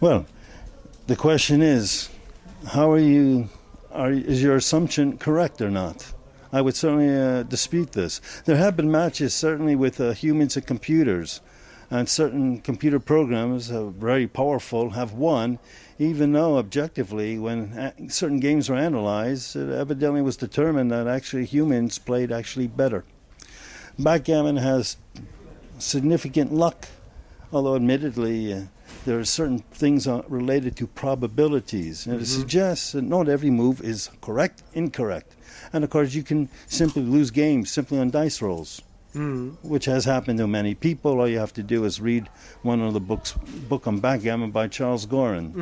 Well, 0.00 0.26
the 1.08 1.16
question 1.16 1.62
is, 1.62 2.08
how 2.68 2.92
are 2.92 2.98
you? 2.98 3.48
Are, 3.90 4.12
is 4.12 4.42
your 4.42 4.56
assumption 4.56 5.18
correct 5.18 5.60
or 5.60 5.70
not? 5.70 6.12
I 6.52 6.60
would 6.60 6.76
certainly 6.76 7.14
uh, 7.14 7.42
dispute 7.42 7.92
this. 7.92 8.20
There 8.44 8.56
have 8.56 8.76
been 8.76 8.90
matches, 8.90 9.34
certainly 9.34 9.74
with 9.74 10.00
uh, 10.00 10.12
humans 10.12 10.56
and 10.56 10.66
computers, 10.66 11.40
and 11.90 12.08
certain 12.08 12.60
computer 12.60 12.98
programs, 12.98 13.68
very 13.68 14.26
powerful, 14.26 14.90
have 14.90 15.12
won, 15.12 15.58
even 15.98 16.32
though 16.32 16.58
objectively, 16.58 17.38
when 17.38 18.10
certain 18.10 18.40
games 18.40 18.68
were 18.68 18.76
analyzed, 18.76 19.56
it 19.56 19.70
evidently 19.70 20.20
was 20.20 20.36
determined 20.36 20.90
that 20.90 21.06
actually 21.06 21.44
humans 21.44 21.98
played 21.98 22.32
actually 22.32 22.66
better. 22.66 23.04
Backgammon 23.98 24.56
has 24.56 24.96
significant 25.78 26.52
luck, 26.52 26.88
although 27.52 27.76
admittedly 27.76 28.52
uh, 28.52 28.62
there 29.04 29.18
are 29.18 29.24
certain 29.24 29.60
things 29.70 30.06
related 30.28 30.76
to 30.76 30.86
probabilities. 30.86 32.06
And 32.06 32.20
it 32.20 32.26
suggests 32.26 32.92
that 32.92 33.02
not 33.02 33.28
every 33.28 33.50
move 33.50 33.80
is 33.80 34.10
correct, 34.20 34.62
incorrect. 34.74 35.34
And 35.72 35.84
of 35.84 35.90
course, 35.90 36.14
you 36.14 36.22
can 36.22 36.48
simply 36.66 37.02
lose 37.02 37.30
games 37.30 37.70
simply 37.70 37.98
on 37.98 38.10
dice 38.10 38.42
rolls, 38.42 38.82
which 39.62 39.86
has 39.86 40.04
happened 40.04 40.38
to 40.38 40.46
many 40.46 40.74
people. 40.74 41.20
All 41.20 41.28
you 41.28 41.38
have 41.38 41.52
to 41.54 41.62
do 41.62 41.84
is 41.84 42.00
read 42.00 42.28
one 42.62 42.82
of 42.82 42.92
the 42.92 43.00
books, 43.00 43.34
book 43.68 43.86
on 43.86 43.98
backgammon 44.00 44.50
by 44.50 44.68
Charles 44.68 45.06
Gorin. 45.06 45.52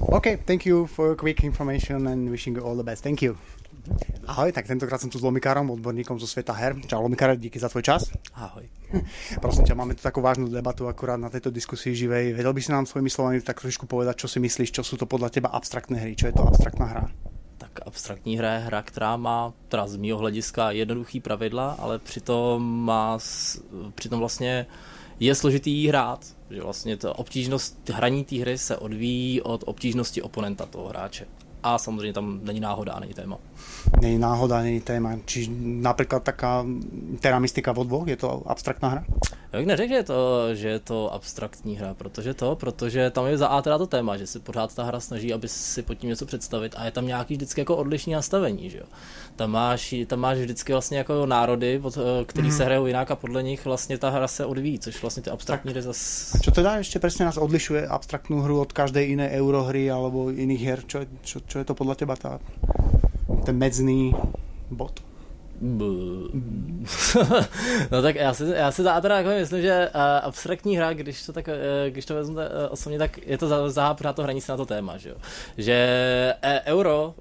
OK, 0.00 0.36
thank 0.46 0.66
you 0.66 0.86
for 0.86 1.14
quick 1.14 1.42
information 1.44 2.06
and 2.06 2.30
wishing 2.30 2.54
you 2.54 2.62
all 2.62 2.76
the 2.76 2.84
best. 2.84 3.02
Thank 3.02 3.22
you. 3.22 3.36
Ahoj, 4.28 4.52
tak 4.52 4.68
tentokrát 4.68 5.00
som 5.00 5.08
tu 5.08 5.16
s 5.16 5.24
Lomikárom, 5.24 5.72
odborníkom 5.72 6.20
zo 6.20 6.28
sveta 6.28 6.52
her. 6.52 6.76
Čau 6.84 7.00
Lomikár, 7.00 7.32
díky 7.40 7.56
za 7.56 7.72
tvoj 7.72 7.80
čas. 7.80 8.12
Ahoj. 8.36 8.68
Prosím 9.44 9.64
ťa, 9.64 9.72
máme 9.72 9.96
tu 9.96 10.04
takú 10.04 10.20
vážnu 10.20 10.52
debatu 10.52 10.84
akurát 10.84 11.16
na 11.16 11.32
tejto 11.32 11.48
diskusii 11.48 11.96
živej. 11.96 12.36
Vedel 12.36 12.52
by 12.52 12.60
si 12.60 12.68
nám 12.68 12.84
svojimi 12.84 13.08
slovami 13.08 13.40
tak 13.40 13.64
trošku 13.64 13.88
povedať, 13.88 14.20
čo 14.20 14.28
si 14.28 14.38
myslíš, 14.44 14.76
čo 14.76 14.82
sú 14.84 15.00
to 15.00 15.08
podľa 15.08 15.32
teba 15.32 15.48
abstraktné 15.56 16.04
hry, 16.04 16.12
čo 16.12 16.28
je 16.28 16.36
to 16.36 16.44
abstraktná 16.44 16.84
hra? 16.84 17.04
Tak 17.58 17.80
abstraktní 17.86 18.38
hra 18.38 18.52
je 18.52 18.58
hra, 18.58 18.82
která 18.82 19.16
má 19.16 19.52
teda 19.68 19.86
z 19.86 19.96
mého 19.96 20.18
hlediska 20.18 20.70
jednoduchý 20.70 21.20
pravidla, 21.20 21.76
ale 21.78 21.98
přitom 21.98 22.84
má, 22.84 23.18
přitom 23.94 24.18
vlastně 24.18 24.66
je 25.20 25.34
složitý 25.34 25.70
jí 25.70 25.88
hrát. 25.88 26.26
Že 26.50 26.62
vlastně 26.62 26.96
ta 26.96 27.18
obtížnost 27.18 27.90
hraní 27.90 28.24
té 28.24 28.36
hry 28.36 28.58
se 28.58 28.76
odvíjí 28.76 29.42
od 29.42 29.64
obtížnosti 29.66 30.22
oponenta 30.22 30.66
toho 30.66 30.88
hráče. 30.88 31.26
A 31.62 31.78
samozřejmě 31.78 32.12
tam 32.12 32.40
není 32.42 32.60
náhoda 32.60 32.98
není 33.00 33.14
téma. 33.14 33.38
Není 34.00 34.18
náhoda, 34.18 34.62
není 34.62 34.80
téma. 34.80 35.18
Či 35.24 35.48
napríklad 35.82 36.22
taká 36.22 36.64
Terra 37.20 37.38
Mystica 37.38 37.72
vo 37.72 37.84
dvoch, 37.84 38.08
je 38.08 38.16
to 38.16 38.42
abstraktná 38.46 38.88
hra? 38.88 39.04
Já 39.52 39.58
bych 39.58 39.66
neřekl, 39.66 39.88
že 39.88 39.94
je, 39.94 40.02
to, 40.02 40.54
že 40.54 40.68
je 40.68 40.78
to 40.78 41.14
abstraktní 41.14 41.76
hra, 41.76 41.94
protože 41.94 42.34
to, 42.34 42.56
protože 42.56 43.10
tam 43.10 43.26
je 43.26 43.38
za 43.38 43.48
A 43.48 43.62
teda 43.62 43.78
to 43.78 43.86
téma, 43.86 44.16
že 44.16 44.26
si 44.26 44.38
pořád 44.38 44.74
ta 44.74 44.84
hra 44.84 45.00
snaží, 45.00 45.32
aby 45.32 45.48
si 45.48 45.82
pod 45.82 45.94
tím 45.94 46.10
něco 46.10 46.26
představit 46.26 46.74
a 46.76 46.84
je 46.84 46.90
tam 46.90 47.06
nějaký 47.06 47.34
vždycky 47.34 47.60
jako 47.60 47.76
odlišný 47.76 48.12
nastavení, 48.12 48.70
že 48.70 48.78
jo. 48.78 48.84
Tam 49.36 49.50
máš, 49.50 49.94
tam 50.06 50.20
máš 50.20 50.38
vždycky 50.38 50.72
vlastně 50.72 50.98
jako 50.98 51.26
národy, 51.26 51.78
pod, 51.78 51.98
eh, 51.98 52.24
který 52.24 52.50
se 52.50 52.64
hrajou 52.64 52.86
jinak 52.86 53.10
a 53.10 53.16
podle 53.16 53.42
nich 53.42 53.64
vlastně 53.64 53.98
ta 53.98 54.10
hra 54.10 54.28
se 54.28 54.44
odvíjí, 54.44 54.78
což 54.78 55.02
vlastně 55.02 55.22
ty 55.22 55.30
abstraktní 55.30 55.70
hry 55.70 55.82
zas... 55.82 56.30
A 56.34 56.38
čo 56.38 56.50
teda 56.52 56.84
ešte 56.84 57.00
presne 57.00 57.24
nás 57.24 57.40
odlišuje 57.40 57.88
abstraktnú 57.88 58.44
hru 58.44 58.60
od 58.60 58.72
každej 58.72 59.16
inej 59.16 59.40
eurohry 59.40 59.88
alebo 59.88 60.28
iných 60.28 60.62
her? 60.64 60.80
Čo, 60.84 61.08
čo, 61.24 61.40
čo 61.40 61.56
je 61.58 61.64
to 61.64 61.72
podľa 61.72 61.94
teba 62.04 62.16
tá, 62.20 62.36
ten 63.48 63.56
medzný 63.56 64.12
bod? 64.70 65.00
no 67.90 68.02
tak 68.02 68.16
já 68.16 68.34
si, 68.34 68.44
já 68.54 68.72
si 68.72 68.82
teda 68.82 69.18
jako 69.18 69.28
myslím, 69.28 69.62
že 69.62 69.90
uh, 69.94 70.00
abstraktní 70.22 70.76
hra, 70.76 70.92
když 70.92 71.26
to, 71.26 71.32
tak, 71.32 71.48
uh, 71.48 71.54
když 71.88 72.06
to 72.06 72.14
vezmu 72.14 72.36
uh, 72.36 72.42
osobně, 72.70 72.98
tak 72.98 73.26
je 73.26 73.38
to 73.38 73.48
za, 73.48 73.70
za 73.70 73.96
to 74.12 74.22
hraní 74.22 74.40
se 74.40 74.52
na 74.52 74.56
to 74.56 74.66
téma, 74.66 74.96
že 74.96 75.08
jo. 75.08 75.16
Že 75.56 76.34
euro 76.66 77.14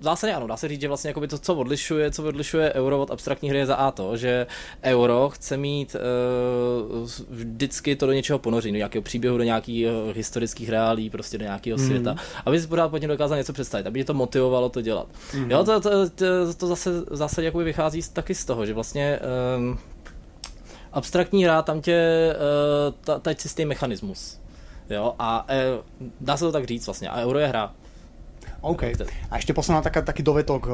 v 0.00 0.02
zásadě 0.02 0.32
ano, 0.32 0.46
dá 0.46 0.56
se 0.56 0.68
říct, 0.68 0.80
že 0.80 0.88
vlastně 0.88 1.08
jakoby 1.08 1.28
to, 1.28 1.38
co 1.38 1.54
odlišuje, 1.54 2.10
co 2.10 2.24
odlišuje 2.24 2.72
euro 2.72 3.00
od 3.02 3.10
abstraktní 3.10 3.50
hry 3.50 3.58
je 3.58 3.66
za 3.66 3.74
A 3.74 3.90
to, 3.90 4.16
že 4.16 4.46
euro 4.82 5.30
chce 5.30 5.56
mít 5.56 5.96
uh, 6.92 7.08
vždycky 7.30 7.96
to 7.96 8.06
do 8.06 8.12
něčeho 8.12 8.38
ponoří, 8.38 8.70
do 8.70 8.76
nějakého 8.76 9.02
příběhu, 9.02 9.38
do 9.38 9.44
nějakých 9.44 9.86
uh, 9.86 10.16
historických 10.16 10.68
reálí, 10.68 11.10
prostě 11.10 11.38
do 11.38 11.44
nějakého 11.44 11.78
mm. 11.78 11.86
světa, 11.86 12.16
aby 12.46 12.60
si 12.60 12.66
pořád 12.66 12.88
pod 12.88 13.02
dokázal 13.02 13.38
něco 13.38 13.52
představit, 13.52 13.86
aby 13.86 14.00
tě 14.00 14.04
to 14.04 14.14
motivovalo 14.14 14.68
to 14.68 14.80
dělat. 14.80 15.06
Mm. 15.34 15.50
Jo, 15.50 15.64
to, 15.64 15.80
to, 15.80 16.10
to, 16.10 16.54
to 16.56 16.66
zase 16.66 16.90
v 17.10 17.16
zásadě 17.16 17.44
jakoby 17.44 17.64
vychází 17.64 18.02
z- 18.02 18.08
taky 18.08 18.34
z 18.34 18.44
toho, 18.44 18.66
že 18.66 18.74
vlastně 18.74 19.20
um, 19.58 19.78
abstraktní 20.92 21.44
hra, 21.44 21.62
tam 21.62 21.80
tě, 21.80 22.34
uh, 22.88 22.94
ta, 23.00 23.18
ta 23.18 23.30
je 23.30 23.34
čistý 23.34 23.64
mechanismus. 23.64 24.40
Jo, 24.90 25.14
a 25.18 25.46
uh, 25.48 26.08
dá 26.20 26.36
se 26.36 26.44
to 26.44 26.52
tak 26.52 26.64
říct 26.64 26.86
vlastně, 26.86 27.08
a 27.08 27.22
euro 27.22 27.38
je 27.38 27.46
hra. 27.46 27.74
OK. 28.60 28.82
A 29.30 29.38
ešte 29.38 29.54
posledná 29.54 29.82
taká, 29.82 30.02
taký 30.02 30.22
dovetok. 30.22 30.66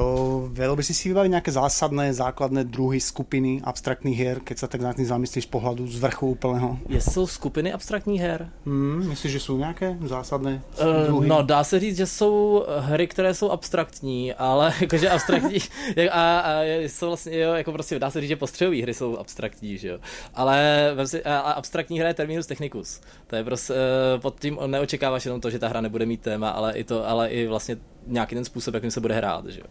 Vedel 0.51 0.75
by 0.75 0.83
si 0.83 0.93
si 0.93 1.09
vybaviť 1.13 1.31
nejaké 1.31 1.51
zásadné, 1.53 2.13
základné 2.13 2.65
druhy 2.65 2.97
skupiny 2.99 3.61
abstraktných 3.63 4.17
hier, 4.17 4.37
keď 4.41 4.57
sa 4.57 4.67
tak 4.67 4.81
nad 4.81 4.95
tým 4.95 5.05
zamyslíš 5.05 5.45
z 5.45 5.51
pohľadu 5.51 5.87
z 5.87 5.97
vrchu 6.01 6.33
úplného? 6.33 6.79
Jsou 6.89 7.27
skupiny 7.27 7.73
abstraktních 7.73 8.21
her? 8.21 8.49
Hmm, 8.65 9.05
myslíš, 9.09 9.31
že 9.33 9.39
sú 9.39 9.57
nejaké 9.57 9.97
zásadné 10.01 10.61
Uh, 10.75 11.07
druhy? 11.07 11.27
no, 11.27 11.41
dá 11.43 11.63
se 11.63 11.79
říct, 11.79 11.97
že 11.97 12.05
jsou 12.05 12.65
hry, 12.79 13.07
které 13.07 13.33
jsou 13.33 13.49
abstraktní, 13.49 14.33
ale 14.33 14.73
jakože 14.81 15.09
abstraktní 15.09 15.57
a, 16.11 16.39
a 16.39 16.63
jsou 16.63 17.07
vlastně, 17.07 17.39
jo, 17.39 17.53
jako 17.53 17.71
prostě 17.71 17.99
dá 17.99 18.09
se 18.09 18.21
říct, 18.21 18.29
že 18.29 18.35
postřehové 18.35 18.81
hry 18.81 18.93
jsou 18.93 19.17
abstraktní, 19.17 19.77
že 19.77 19.87
jo. 19.87 19.97
Ale 20.33 20.91
vem 20.95 21.07
si, 21.07 21.23
a, 21.23 21.39
a 21.39 21.51
abstraktní 21.51 21.99
hra 21.99 22.07
je 22.07 22.13
terminus 22.13 22.47
technicus. 22.47 23.01
To 23.27 23.35
je 23.35 23.43
prostě, 23.43 23.73
uh, 23.73 24.21
pod 24.21 24.39
tím 24.39 24.59
neočekáváš 24.67 25.25
jenom 25.25 25.41
to, 25.41 25.49
že 25.49 25.59
ta 25.59 25.67
hra 25.67 25.81
nebude 25.81 26.05
mít 26.05 26.21
téma, 26.21 26.49
ale 26.49 26.73
i 26.73 26.83
to, 26.83 27.07
ale 27.07 27.29
i 27.29 27.47
vlastně 27.47 27.74
nějaký 28.07 28.35
ten 28.35 28.45
způsob, 28.45 28.73
jakým 28.73 28.91
se 28.91 29.01
bude 29.01 29.15
hrát, 29.15 29.45
že 29.45 29.59
jo. 29.59 29.67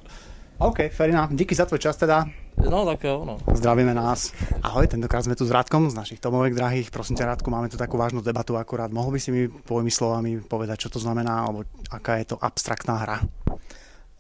OK, 0.59 0.79
enough. 1.01 1.31
Díky 1.31 1.55
za 1.55 1.67
tvoj 1.67 1.79
čas 1.79 1.97
teda. 1.97 2.25
No 2.71 2.87
tak 2.87 3.05
jo, 3.05 3.25
no. 3.27 3.39
Zdravíme 3.55 3.95
nás. 3.95 4.31
Ahoj, 4.63 4.87
tentokrát 4.87 5.27
sme 5.27 5.35
tu 5.35 5.43
s 5.43 5.51
Rádkom 5.51 5.91
z 5.91 5.99
našich 5.99 6.23
Tomovek 6.23 6.55
drahých. 6.55 6.95
Prosím 6.95 7.19
ťa, 7.19 7.35
Rádku, 7.35 7.51
máme 7.51 7.67
tu 7.67 7.75
takú 7.75 7.99
vážnu 7.99 8.23
debatu 8.23 8.55
akurát. 8.55 8.95
Mohol 8.95 9.19
by 9.19 9.21
si 9.21 9.31
mi 9.35 9.43
tvojimi 9.51 9.91
slovami 9.91 10.39
povedať, 10.39 10.87
čo 10.87 10.95
to 10.95 11.03
znamená, 11.03 11.43
alebo 11.43 11.67
aká 11.91 12.23
je 12.23 12.31
to 12.31 12.37
abstraktná 12.39 12.95
hra? 13.03 13.19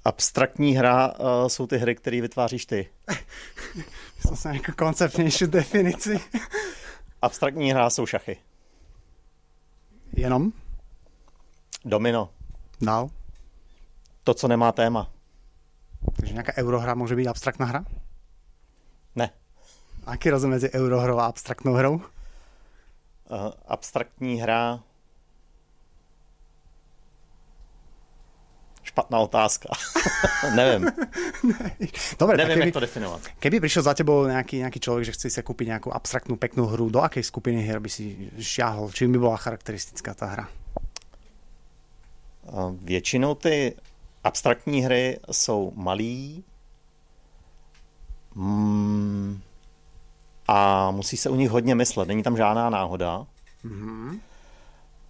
Abstraktní 0.05 0.75
hra 0.75 1.15
uh, 1.15 1.49
jsou 1.49 1.67
ty 1.67 1.79
hry, 1.79 1.95
které 1.95 2.21
vytváříš 2.21 2.67
ty. 2.67 2.91
Som 4.27 4.35
sa 4.35 4.53
nejakú 4.53 4.75
konceptnejšiu 4.75 5.47
definici. 5.47 6.19
Abstraktní 7.23 7.73
hra 7.73 7.91
jsou 7.91 8.07
šachy. 8.07 8.37
Jenom? 10.17 10.53
Domino. 11.85 12.29
Dál? 12.81 13.09
To, 14.25 14.35
co 14.35 14.49
nemá 14.49 14.73
téma. 14.73 15.12
Takže 16.17 16.33
nejaká 16.36 16.53
eurohra 16.57 16.97
môže 16.97 17.17
byť 17.17 17.27
abstraktná 17.28 17.67
hra? 17.69 17.81
Ne. 19.17 19.33
Aký 20.05 20.28
rozdiel 20.33 20.53
medzi 20.53 20.69
eurohrou 20.73 21.20
a 21.20 21.28
abstraktnou 21.28 21.77
hrou? 21.77 22.01
Uh, 23.28 23.53
abstraktní 23.69 24.41
hra 24.41 24.85
špatná 28.85 29.19
otázka. 29.19 29.69
Nevím. 30.57 30.86
Dobre, 32.20 32.36
Nevím, 32.36 32.55
keby, 32.55 32.67
jak 32.69 32.75
to 32.75 32.81
definovat. 32.81 33.20
keby 33.41 33.61
prišiel 33.61 33.83
za 33.83 33.94
tebou 33.94 34.28
nejaký, 34.28 34.62
nejaký 34.62 34.78
človek, 34.81 35.05
že 35.09 35.12
chce 35.12 35.27
si 35.35 35.43
kúpiť 35.43 35.67
nejakú 35.73 35.89
abstraktnú 35.91 36.36
peknú 36.36 36.69
hru, 36.69 36.93
do 36.93 37.01
akej 37.03 37.25
skupiny 37.27 37.65
hier 37.65 37.81
by 37.81 37.91
si 37.91 38.31
šiahol? 38.39 38.93
Čím 38.94 39.17
by 39.17 39.19
bola 39.19 39.36
charakteristická 39.41 40.15
tá 40.15 40.27
hra? 40.31 40.47
Uh, 42.44 42.77
Většinou 42.85 43.35
ty 43.35 43.75
abstraktní 44.25 44.81
hry 44.83 45.20
jsou 45.31 45.73
malý 45.75 46.44
mm, 48.35 49.41
a 50.49 50.91
musí 50.91 51.17
se 51.17 51.31
u 51.31 51.35
nich 51.35 51.51
hodně 51.51 51.75
myslet. 51.75 52.09
Není 52.09 52.23
tam 52.23 52.36
žádná 52.36 52.70
náhoda. 52.70 53.27
Mhm. 53.62 54.20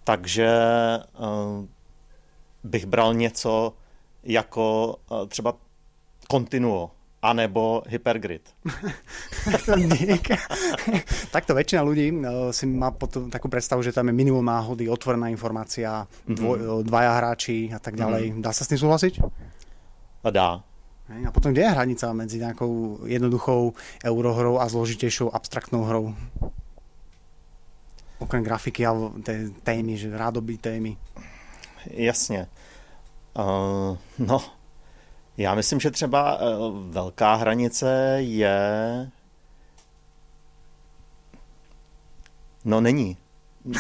Takže 0.05 0.51
uh, 1.19 1.65
bych 2.65 2.87
bral 2.87 3.15
něco 3.15 3.73
jako 4.23 4.97
uh, 5.11 5.27
třeba 5.27 5.55
Continuo 6.31 6.91
anebo 7.25 7.81
Hypergrid. 7.89 8.45
Dík. 9.97 10.37
Takto 11.33 11.57
väčšina 11.57 11.81
ľudí 11.81 12.13
eh, 12.13 12.53
si 12.53 12.69
má 12.69 12.93
potom 12.93 13.33
takú 13.33 13.49
predstavu, 13.49 13.81
že 13.81 13.97
tam 13.97 14.13
je 14.13 14.15
minimum 14.15 14.45
náhody, 14.45 14.93
otvorená 14.93 15.33
informácia, 15.33 16.05
dvoj, 16.29 16.85
dvaja 16.85 17.13
hráči 17.17 17.73
a 17.73 17.81
tak 17.81 17.97
ďalej. 17.97 18.45
Dá 18.45 18.53
sa 18.53 18.69
s 18.69 18.71
tým 18.71 18.81
súhlasiť? 18.85 19.25
A 20.25 20.29
dá. 20.29 20.61
A 21.05 21.31
potom 21.33 21.53
kde 21.53 21.69
je 21.69 21.75
hranica 21.75 22.17
medzi 22.17 22.41
nejakou 22.41 23.05
jednoduchou 23.05 23.77
eurohrou 24.05 24.57
a 24.57 24.69
zložitejšou 24.69 25.33
abstraktnou 25.37 25.85
hrou? 25.85 26.17
Okrem 28.19 28.41
grafiky 28.41 28.87
a 28.87 28.97
té 29.21 29.53
témy, 29.63 29.97
že 29.97 30.17
rádoby 30.17 30.57
témy. 30.57 30.97
Jasně. 31.91 32.47
Uh, 33.37 33.97
no, 34.19 34.41
já 35.37 35.55
myslím, 35.55 35.81
že 35.81 35.91
třeba 35.91 36.39
uh, 36.41 36.79
velká 36.79 37.35
hranice 37.35 38.17
je... 38.21 38.59
No 42.65 42.81
není. 42.81 43.17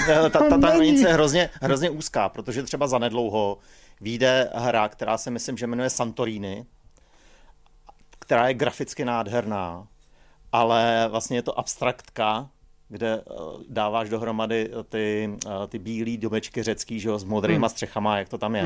Ta, 0.07 0.29
ta, 0.31 0.59
ta 0.59 0.69
hranice 0.69 1.09
je 1.09 1.13
hrozně, 1.13 1.51
hrozně 1.63 1.91
úzká, 1.91 2.29
protože 2.29 2.63
třeba 2.63 2.87
zanedlouho 2.87 3.59
vyjde 4.01 4.51
hra, 4.55 4.89
která 4.89 5.19
se 5.19 5.31
myslím, 5.31 5.57
že 5.57 5.67
jmenuje 5.67 5.91
Santorini, 5.91 6.65
která 8.19 8.49
je 8.49 8.55
graficky 8.55 9.05
nádherná, 9.05 9.87
ale 10.53 11.09
vlastně 11.09 11.39
je 11.39 11.43
to 11.43 11.59
abstraktka, 11.59 12.49
kde 12.89 13.15
eh, 13.15 13.35
dáváš 13.69 14.09
dohromady 14.09 14.71
ty, 14.89 15.37
eh, 15.47 15.67
ty 15.69 15.79
bílé 15.79 16.17
domečky 16.17 16.63
řecký, 16.63 17.01
že 17.01 17.09
jo, 17.09 17.19
s 17.19 17.25
modrýma 17.25 17.69
střechama, 17.69 18.19
jak 18.19 18.29
to 18.29 18.39
tam 18.39 18.57
je. 18.57 18.63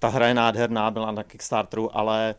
Ta 0.00 0.08
hra 0.08 0.26
je 0.28 0.34
nádherná, 0.34 0.90
byla 0.90 1.10
na 1.12 1.22
Kickstarteru, 1.22 1.92
ale 1.96 2.34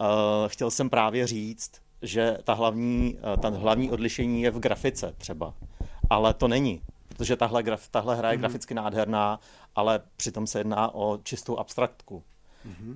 uh, 0.00 0.06
chtěl 0.48 0.70
jsem 0.70 0.90
právě 0.90 1.26
říct, 1.26 1.70
že 2.02 2.38
ta 2.44 2.54
hlavní, 2.54 3.16
uh, 3.16 3.40
ta 3.40 3.48
hlavní 3.48 3.90
odlišení 3.90 4.42
je 4.42 4.50
v 4.50 4.58
grafice 4.60 5.14
třeba. 5.18 5.54
Ale 6.10 6.34
to 6.34 6.48
není, 6.48 6.80
protože 7.08 7.36
tahle, 7.36 7.62
graf, 7.62 7.88
tahle 7.88 8.16
hra 8.16 8.32
je 8.32 8.36
graficky 8.36 8.74
nádherná, 8.74 9.40
ale 9.76 10.00
přitom 10.16 10.46
se 10.46 10.60
jedná 10.60 10.94
o 10.94 11.18
čistou 11.22 11.56
abstraktku. 11.56 12.22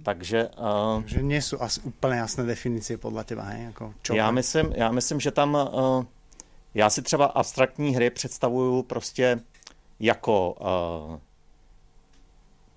Takže 0.02 0.52
uh, 0.58 1.00
Že 1.06 1.22
nie 1.22 1.40
sú 1.40 1.56
asi 1.56 1.80
úplne 1.80 2.20
jasné 2.20 2.44
definície 2.44 3.00
podľa 3.00 3.24
teba, 3.24 3.42
hej? 3.56 3.72
Ako 3.72 3.94
čo? 4.02 4.14
já 4.14 4.30
myslím, 4.30 4.72
já 4.76 4.92
myslím, 4.92 5.20
že 5.20 5.30
tam 5.30 5.54
uh, 5.54 6.04
já 6.74 6.90
si 6.90 7.02
třeba 7.02 7.26
abstraktní 7.26 7.94
hry 7.94 8.10
představuju 8.10 8.82
prostě 8.82 9.40
jako 10.00 10.52
uh, 10.52 11.18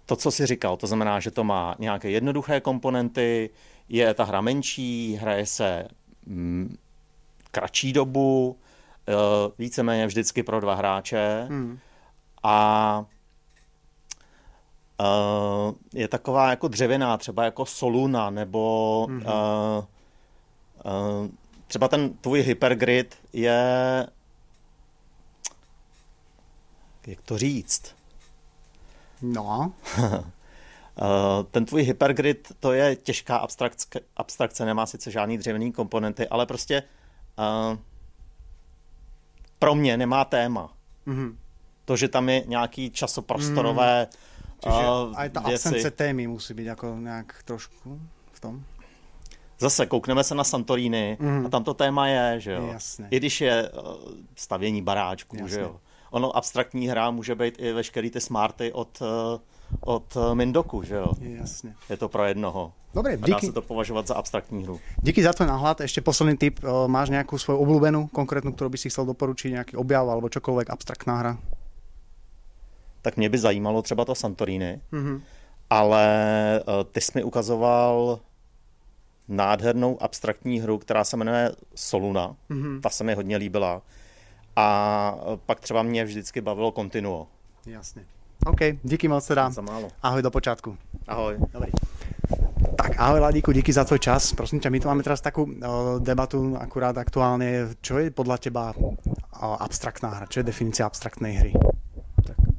to, 0.06 0.16
co 0.16 0.32
jsi 0.32 0.46
říkal, 0.46 0.78
to 0.78 0.88
znamená, 0.88 1.20
že 1.20 1.32
to 1.32 1.44
má 1.44 1.76
nějaké 1.80 2.10
jednoduché 2.10 2.62
komponenty, 2.62 3.50
je 3.90 4.14
ta 4.14 4.24
hra 4.24 4.42
menší, 4.42 5.16
hraje 5.16 5.46
se 5.46 5.88
mm, 6.26 6.78
kratší 7.52 7.94
dobu, 7.94 8.50
uh, 8.50 8.56
víceméně 9.58 10.08
vždycky 10.08 10.44
pro 10.44 10.60
dva 10.60 10.76
hráče 10.76 11.46
Hmm. 11.50 11.80
a 12.44 13.06
uh, 15.00 15.74
je 15.94 16.08
taková 16.08 16.50
jako 16.50 16.68
dřevěná, 16.68 17.18
třeba 17.18 17.44
jako 17.44 17.66
Soluna, 17.66 18.30
nebo 18.30 19.08
uh, 19.10 19.16
uh, 19.26 19.84
třeba 21.68 21.88
ten 21.88 22.14
tvůj 22.14 22.42
hypergrid 22.42 23.18
je 23.34 24.08
jak 27.08 27.22
to 27.22 27.38
říct? 27.38 27.96
No, 29.22 29.74
Uh, 30.96 31.44
ten 31.52 31.66
tvůj 31.66 31.84
hypergrid, 31.84 32.52
to 32.60 32.72
je 32.74 32.96
těžká 32.96 33.38
abstrakce, 33.38 34.00
abstrakce, 34.18 34.66
nemá 34.66 34.86
sice 34.86 35.12
žádný 35.12 35.38
dřevěný 35.38 35.72
komponenty, 35.72 36.28
ale 36.28 36.46
prostě 36.46 36.84
uh, 37.40 37.78
pro 39.60 39.76
mě 39.76 39.98
nemá 39.98 40.26
téma. 40.26 40.74
Mhm. 41.06 41.38
To, 41.86 41.96
že 41.98 42.08
tam 42.08 42.30
je 42.30 42.44
nějaký 42.46 42.90
časoprostorové 42.92 44.08
čiže 44.64 44.76
uh, 44.90 45.20
aj 45.20 45.30
tá 45.30 45.40
věci. 45.46 45.68
absence 45.70 45.92
témy 45.92 46.28
musí 46.28 46.54
byť 46.54 46.68
ako 46.74 46.96
nejak 46.98 47.44
trošku 47.46 48.00
v 48.32 48.40
tom. 48.40 48.64
Zase 49.60 49.86
koukneme 49.86 50.24
se 50.24 50.36
na 50.36 50.44
Santorini 50.44 51.18
Mhm. 51.20 51.46
a 51.46 51.50
tam 51.50 51.64
to 51.64 51.74
téma 51.74 52.08
je, 52.08 52.40
že 52.40 52.52
jo. 52.52 52.68
Jasné. 52.74 53.08
I 53.12 53.18
když 53.18 53.42
je 53.42 53.72
stavění 54.36 54.82
baráčků, 54.82 55.36
Jasné. 55.36 55.50
že 55.52 55.60
jo. 55.62 55.80
Ono 56.16 56.32
abstraktní 56.38 56.88
hra 56.88 57.12
může 57.12 57.36
být 57.36 57.56
i 57.60 57.74
veškerý 57.74 58.10
ty 58.10 58.22
smarty 58.22 58.72
od, 58.74 59.02
uh, 59.02 59.08
od 59.84 60.16
uh, 60.16 60.36
Mindoku, 60.36 60.84
že 60.84 60.96
jo. 60.96 61.12
Jasne. 61.20 61.76
Je 61.90 61.98
to 61.98 62.08
pro 62.10 62.24
jednoho. 62.26 62.72
Dobre, 62.96 63.14
A 63.14 63.16
dá 63.16 63.26
díky, 63.28 63.46
se 63.46 63.52
to 63.52 63.62
považovat 63.62 64.08
za 64.08 64.16
abstraktní 64.16 64.64
hru. 64.64 64.80
díky 65.04 65.20
za 65.24 65.34
tvoj 65.36 65.48
náhľad. 65.52 65.84
Ešte 65.84 66.00
posledný 66.00 66.38
tip. 66.40 66.64
O, 66.64 66.88
Máš 66.88 67.12
nejakú 67.12 67.36
svoju 67.36 67.60
obľúbenú, 67.60 68.08
konkrétnu, 68.16 68.56
ktorú 68.56 68.72
by 68.72 68.78
si 68.80 68.88
chcel 68.88 69.04
doporučiť, 69.12 69.52
nejaký 69.60 69.74
objav 69.76 70.08
alebo 70.08 70.32
čokoľvek, 70.32 70.72
abstraktná 70.72 71.14
hra? 71.20 71.34
Tak 73.04 73.18
mě 73.18 73.30
by 73.30 73.38
zajímalo 73.38 73.82
třeba 73.82 74.06
to 74.06 74.16
Santorini, 74.16 74.80
Mhm. 74.92 75.22
ale 75.70 76.06
ty 76.92 77.02
jsi 77.02 77.12
mi 77.16 77.24
ukazoval 77.24 78.20
nádhernou 79.28 79.98
abstraktní 80.04 80.60
hru, 80.60 80.78
která 80.78 81.04
se 81.04 81.18
jmenuje 81.18 81.52
Soluna. 81.76 82.36
Mhm. 82.50 82.82
Ta 82.82 82.90
se 82.90 83.04
mi 83.04 83.14
hodně 83.14 83.38
líbila. 83.38 83.82
A 84.56 85.16
pak 85.46 85.60
třeba 85.60 85.84
mě 85.84 86.06
vždycky 86.06 86.42
bavilo 86.42 86.72
Continuo. 86.72 87.28
Jasne. 87.66 88.02
OK, 88.46 88.60
díky 88.84 89.08
moc 89.08 89.28
teda. 89.28 89.50
Za 89.50 89.62
málo. 89.62 89.88
Ahoj 90.04 90.22
do 90.22 90.32
počiatku. 90.32 90.78
Ahoj. 91.08 91.38
Dobrý. 91.54 91.72
Tak 92.78 92.92
ahoj 92.98 93.20
Ladíku, 93.20 93.52
díky 93.52 93.74
za 93.74 93.84
tvoj 93.84 94.00
čas. 94.00 94.34
Prosím 94.34 94.60
ťa, 94.60 94.70
my 94.70 94.80
tu 94.80 94.88
máme 94.88 95.04
teraz 95.04 95.22
takú 95.22 95.50
o, 95.50 96.00
debatu 96.00 96.58
akurát 96.60 96.98
aktuálne. 96.98 97.74
Čo 97.82 97.98
je 97.98 98.12
podľa 98.12 98.38
teba 98.38 98.74
o, 98.74 99.58
abstraktná 99.58 100.10
hra? 100.10 100.26
Čo 100.30 100.40
je 100.40 100.50
definícia 100.50 100.86
abstraktnej 100.86 101.34
hry? 101.42 101.54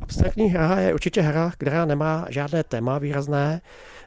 Abstraktní 0.06 0.50
hra 0.50 0.80
je 0.80 0.94
určitě 0.94 1.20
hra, 1.20 1.50
která 1.50 1.84
nemá 1.84 2.26
žádné 2.28 2.64
téma 2.64 2.98
výrazné, 2.98 3.60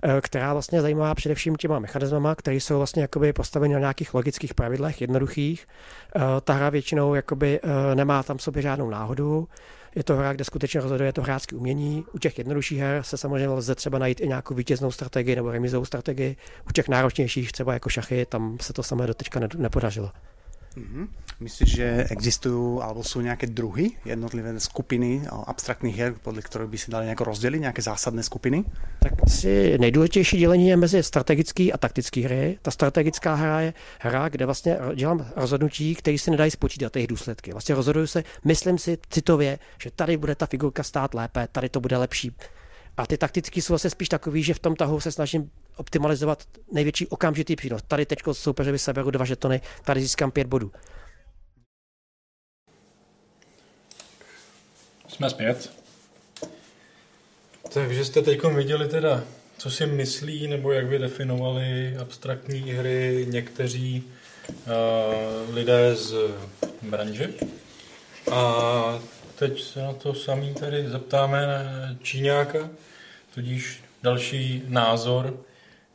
eh, 0.03 0.21
která 0.21 0.53
vlastně 0.53 0.77
je 0.77 0.81
zajímavá 0.81 1.15
především 1.15 1.55
těma 1.55 1.79
mechanismama, 1.79 2.35
které 2.35 2.57
jsou 2.57 2.77
vlastně 2.77 3.01
jakoby 3.01 3.33
postaveny 3.33 3.73
na 3.73 3.79
nějakých 3.79 4.13
logických 4.13 4.53
pravidlech, 4.53 5.01
jednoduchých. 5.01 5.67
Eh, 6.15 6.19
Ta 6.43 6.53
hra 6.53 6.69
většinou 6.69 7.13
jakoby 7.15 7.59
eh, 7.63 7.95
nemá 7.95 8.23
tam 8.23 8.39
sobě 8.39 8.61
žádnou 8.61 8.89
náhodu. 8.89 9.47
Je 9.95 10.03
to 10.03 10.15
hra, 10.15 10.33
kde 10.33 10.43
skutečně 10.43 10.81
rozhoduje 10.81 11.13
to 11.13 11.21
hráčské 11.21 11.55
umění. 11.55 12.05
U 12.13 12.19
těch 12.19 12.37
jednodušších 12.37 12.79
her 12.79 13.03
se 13.03 13.17
samozřejmě 13.17 13.47
lze 13.47 13.75
třeba 13.75 13.99
najít 13.99 14.21
i 14.21 14.27
nějakou 14.27 14.53
vítěznou 14.53 14.91
strategii 14.91 15.35
nebo 15.35 15.51
remizovou 15.51 15.85
strategii. 15.85 16.35
U 16.69 16.71
těch 16.71 16.87
náročnějších, 16.89 17.51
třeba 17.51 17.73
jako 17.73 17.89
šachy, 17.89 18.25
tam 18.25 18.57
se 18.61 18.73
to 18.73 18.83
samé 18.83 19.07
doteďka 19.07 19.39
ne- 19.39 19.69
nepodařilo. 20.75 21.07
Myslíš, 21.39 21.69
že 21.71 21.87
existujú 22.11 22.83
alebo 22.83 22.99
sú 22.99 23.23
nejaké 23.23 23.47
druhy, 23.47 23.95
jednotlivé 24.03 24.51
skupiny 24.59 25.23
o, 25.31 25.47
abstraktných 25.47 25.95
hier, 25.95 26.11
podľa 26.19 26.43
ktorých 26.43 26.67
by 26.67 26.77
si 26.77 26.91
dali 26.91 27.07
nejako 27.07 27.31
rozdeliť, 27.31 27.59
nejaké 27.63 27.79
zásadné 27.79 28.23
skupiny? 28.27 28.67
Tak 28.99 29.13
si 29.27 29.77
nejdůležitější 29.79 30.37
dělení 30.37 30.67
je 30.67 30.77
mezi 30.77 31.03
strategický 31.03 31.73
a 31.73 31.77
taktický 31.77 32.21
hry. 32.21 32.59
Ta 32.61 32.71
strategická 32.71 33.35
hra 33.35 33.61
je 33.61 33.73
hra, 33.99 34.29
kde 34.29 34.45
vlastně 34.45 34.77
dělám 34.95 35.25
rozhodnutí, 35.35 35.95
které 35.95 36.17
si 36.17 36.31
nedají 36.31 36.51
spočítat 36.51 36.95
jejich 36.95 37.07
důsledky. 37.07 37.51
Vlastně 37.51 37.75
rozhoduju 37.75 38.07
se, 38.07 38.23
myslím 38.43 38.77
si 38.77 38.97
citově, 39.09 39.59
že 39.81 39.91
tady 39.95 40.17
bude 40.17 40.35
ta 40.35 40.45
figurka 40.45 40.83
stát 40.83 41.13
lépe, 41.13 41.47
tady 41.51 41.69
to 41.69 41.79
bude 41.79 41.97
lepší. 41.97 42.35
A 42.99 43.05
ty 43.05 43.17
taktický 43.17 43.61
jsou 43.61 43.73
vlastně 43.73 43.89
spíš 43.89 44.09
takový, 44.09 44.43
že 44.43 44.53
v 44.53 44.59
tom 44.59 44.75
tahu 44.75 44.99
se 44.99 45.11
snažím 45.11 45.51
optimalizovat 45.75 46.43
největší 46.71 47.07
okamžitý 47.07 47.55
přínos. 47.55 47.81
Tady 47.87 48.05
teď 48.05 48.19
soupeřovi 48.31 48.79
seberu 48.79 49.11
dva 49.11 49.25
žetony, 49.25 49.61
tady 49.85 50.01
získám 50.01 50.31
pět 50.31 50.47
bodů. 50.47 50.71
Jsme 55.07 55.29
zpět. 55.29 55.73
Takže 57.73 58.05
jste 58.05 58.21
teď 58.21 58.43
viděli 58.43 58.87
teda, 58.87 59.23
co 59.57 59.71
si 59.71 59.85
myslí, 59.85 60.47
nebo 60.47 60.71
jak 60.71 60.87
by 60.87 60.99
definovali 60.99 61.97
abstraktní 61.97 62.61
hry 62.61 63.25
někteří 63.29 64.03
uh, 64.49 65.55
lidé 65.55 65.95
z 65.95 66.15
branže. 66.81 67.29
A 68.31 68.99
teď 69.35 69.63
se 69.63 69.79
na 69.79 69.93
to 69.93 70.13
samý 70.13 70.53
tady 70.53 70.89
zeptáme 70.89 71.65
Číňáka, 72.01 72.69
tudíž 73.39 73.83
další 74.03 74.63
názor, 74.67 75.39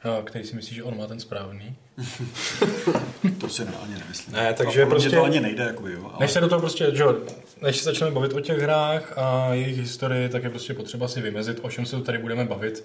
eh, 0.05 0.23
který 0.25 0.45
si 0.45 0.57
myslí, 0.57 0.77
že 0.77 0.83
on 0.83 0.99
má 0.99 1.07
ten 1.07 1.21
správný. 1.21 1.77
to 3.41 3.49
si 3.49 3.65
ne, 3.65 3.73
ani 3.83 3.95
nemyslím. 3.95 4.35
Ne, 4.35 4.55
takže 4.55 4.83
a 4.83 4.87
prostě... 4.87 5.11
to 5.11 5.25
ani 5.25 5.41
nejde, 5.41 5.65
jakoby, 5.65 5.93
jo. 5.93 6.05
Ale... 6.05 6.17
Než 6.21 6.31
se 6.31 6.41
do 6.41 6.49
toho 6.49 6.61
prostě, 6.61 6.91
že 6.93 7.03
jo, 7.03 7.17
než 7.63 7.77
se 7.77 7.85
začneme 7.85 8.13
bavit 8.13 8.33
o 8.33 8.41
těch 8.41 8.59
hrách 8.59 9.19
a 9.19 9.55
jejich 9.55 9.79
historii, 9.79 10.29
tak 10.29 10.45
je 10.45 10.51
prostě 10.51 10.75
potřeba 10.75 11.09
si 11.09 11.21
vymezit, 11.21 11.59
o 11.63 11.71
čem 11.71 11.87
se 11.87 12.01
tady 12.01 12.19
budeme 12.19 12.45
bavit. 12.45 12.85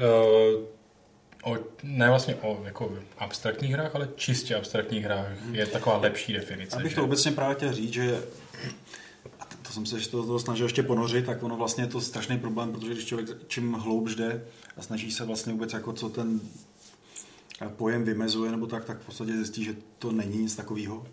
Uh, 0.00 1.52
o, 1.52 1.58
ne 1.82 2.08
vlastně 2.08 2.34
o 2.34 2.62
jako 2.64 2.92
abstraktních 3.18 3.72
hrách, 3.72 3.94
ale 3.94 4.08
čistě 4.16 4.54
abstraktních 4.54 5.04
hrách 5.04 5.26
je 5.52 5.66
taková 5.66 5.96
lepší 5.96 6.32
definice. 6.32 6.76
Abych 6.76 6.90
že? 6.90 6.96
to 6.96 7.04
obecně 7.04 7.32
právě 7.32 7.56
chtěl 7.56 7.72
říct, 7.72 7.92
že 7.92 8.20
jsem 9.72 9.86
se 9.86 10.10
to, 10.10 10.26
to 10.26 10.38
snažil 10.38 10.66
ještě 10.66 10.82
ponořit, 10.82 11.26
tak 11.26 11.42
ono 11.42 11.56
vlastně 11.56 11.84
je 11.84 11.88
to 11.88 12.00
strašný 12.00 12.38
problém, 12.38 12.72
protože 12.72 12.92
když 12.92 13.04
člověk 13.04 13.28
čím 13.48 13.72
hloubš 13.72 14.14
jde 14.14 14.44
a 14.76 14.82
snaží 14.82 15.12
se 15.12 15.24
vlastně 15.24 15.52
vůbec 15.52 15.72
jako 15.72 15.92
co 15.92 16.08
ten 16.08 16.40
pojem 17.68 18.04
vymezuje 18.04 18.50
nebo 18.50 18.66
tak, 18.66 18.84
tak 18.84 19.00
v 19.00 19.06
podstatě 19.06 19.32
zjistí, 19.32 19.64
že 19.64 19.76
to 19.98 20.12
není 20.12 20.38
nic 20.38 20.56
takového 20.56 21.06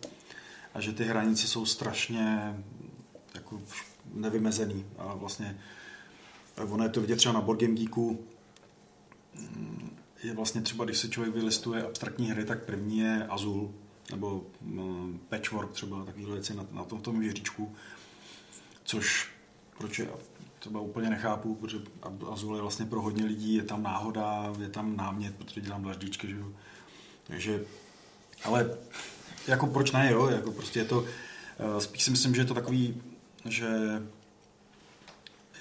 a 0.73 0.81
že 0.81 0.91
ty 0.91 1.03
hranice 1.03 1.47
jsou 1.47 1.65
strašně 1.65 2.55
jako 3.35 3.61
nevymezený. 4.13 4.85
A 4.97 5.13
vlastně 5.13 5.57
ono 6.69 6.83
je 6.83 6.89
to 6.89 7.01
vidět 7.01 7.15
třeba 7.15 7.33
na 7.33 7.41
Board 7.41 7.61
Game 7.61 7.73
Geeku, 7.73 8.19
je 10.23 10.33
vlastně 10.33 10.61
třeba, 10.61 10.85
když 10.85 10.97
si 10.97 11.09
člověk 11.09 11.35
vylistuje 11.35 11.83
abstraktní 11.83 12.31
hry, 12.31 12.45
tak 12.45 12.63
první 12.63 12.99
je 12.99 13.27
Azul, 13.29 13.73
nebo 14.11 14.45
um, 14.61 15.19
Patchwork 15.29 15.71
třeba, 15.71 16.05
takovýhle 16.05 16.33
věci 16.33 16.53
na, 16.53 16.65
na 16.71 16.83
tom, 16.83 17.01
tom 17.01 17.23
žebříčku, 17.23 17.75
což 18.89 19.29
proč 19.77 19.99
je, 19.99 20.07
třeba 20.59 20.79
úplně 20.81 21.09
nechápu, 21.09 21.55
protože 21.55 21.77
Azul 22.31 22.55
je 22.55 22.61
vlastně 22.61 22.85
pro 22.85 23.01
hodně 23.01 23.25
lidí, 23.25 23.55
je 23.55 23.63
tam 23.63 23.83
náhoda, 23.83 24.53
je 24.59 24.69
tam 24.69 24.97
námět, 24.97 25.35
protože 25.35 25.61
dělám 25.61 25.81
dlaždičky, 25.81 26.27
že 26.27 26.35
jo. 26.35 26.51
Takže, 27.23 27.63
ale 28.43 28.77
jako 29.47 29.67
proč 29.67 29.91
ne, 29.91 30.11
jo, 30.11 30.27
jako 30.27 30.51
prostě 30.51 30.79
je 30.79 30.85
to, 30.85 30.99
uh, 30.99 31.07
spíš 31.79 32.03
si 32.03 32.11
myslím, 32.11 32.35
že 32.35 32.41
je 32.41 32.45
to 32.45 32.53
takový, 32.53 33.01
že 33.45 33.67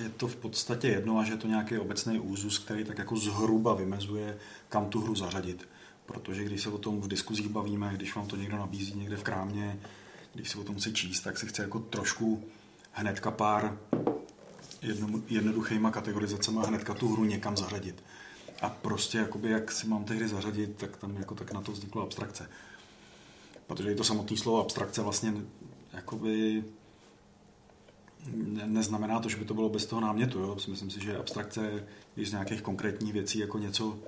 je 0.00 0.08
to 0.08 0.28
v 0.28 0.36
podstatě 0.36 0.88
jedno 0.88 1.18
a 1.18 1.24
že 1.24 1.32
je 1.32 1.36
to 1.36 1.48
nějaký 1.48 1.78
obecný 1.78 2.18
úzus, 2.18 2.58
který 2.58 2.84
tak 2.84 2.98
jako 2.98 3.16
zhruba 3.16 3.74
vymezuje, 3.74 4.38
kam 4.68 4.86
tu 4.86 5.00
hru 5.00 5.14
zařadit. 5.14 5.68
Protože 6.06 6.44
když 6.44 6.62
se 6.62 6.68
o 6.68 6.78
tom 6.78 7.00
v 7.00 7.08
diskuzích 7.08 7.48
bavíme, 7.48 7.92
když 7.94 8.14
vám 8.14 8.26
to 8.26 8.36
někdo 8.36 8.58
nabízí 8.58 8.94
někde 8.94 9.16
v 9.16 9.22
krámě, 9.22 9.78
když 10.34 10.50
se 10.50 10.58
o 10.58 10.64
tom 10.64 10.76
chce 10.76 10.92
číst, 10.92 11.20
tak 11.20 11.38
si 11.38 11.46
chce 11.46 11.62
jako 11.62 11.78
trošku 11.78 12.48
hnedka 12.92 13.30
pár 13.30 13.78
jedno, 14.82 15.20
jednoduchýma 15.28 15.90
kategorizacemi 15.90 16.58
hnedka 16.66 16.94
tu 16.94 17.08
hru 17.08 17.24
někam 17.24 17.56
zařadit. 17.56 18.02
A 18.62 18.68
prostě 18.68 19.18
jakoby, 19.18 19.50
jak 19.50 19.72
si 19.72 19.86
mám 19.86 20.04
ty 20.04 20.16
hry 20.16 20.28
zařadit, 20.28 20.76
tak 20.76 20.96
tam 20.96 21.16
jako 21.16 21.34
tak 21.34 21.52
na 21.52 21.60
to 21.60 21.72
vznikla 21.72 22.02
abstrakce. 22.02 22.50
Protože 23.66 23.92
i 23.92 23.94
to 23.94 24.04
samotné 24.04 24.36
slovo 24.36 24.60
abstrakce 24.60 25.02
vlastně 25.02 25.34
jakoby 25.92 26.64
ne, 28.32 28.66
neznamená 28.66 29.20
to, 29.20 29.28
že 29.28 29.36
by 29.36 29.44
to 29.44 29.54
bylo 29.54 29.68
bez 29.68 29.86
toho 29.86 30.00
námětu. 30.00 30.38
Jo? 30.38 30.56
Myslím 30.68 30.90
si, 30.90 31.00
že 31.00 31.16
abstrakce, 31.16 31.84
když 32.14 32.28
z 32.28 32.32
nějakých 32.32 32.62
konkrétních 32.62 33.12
věcí 33.12 33.38
jako 33.38 33.58
něco 33.58 33.98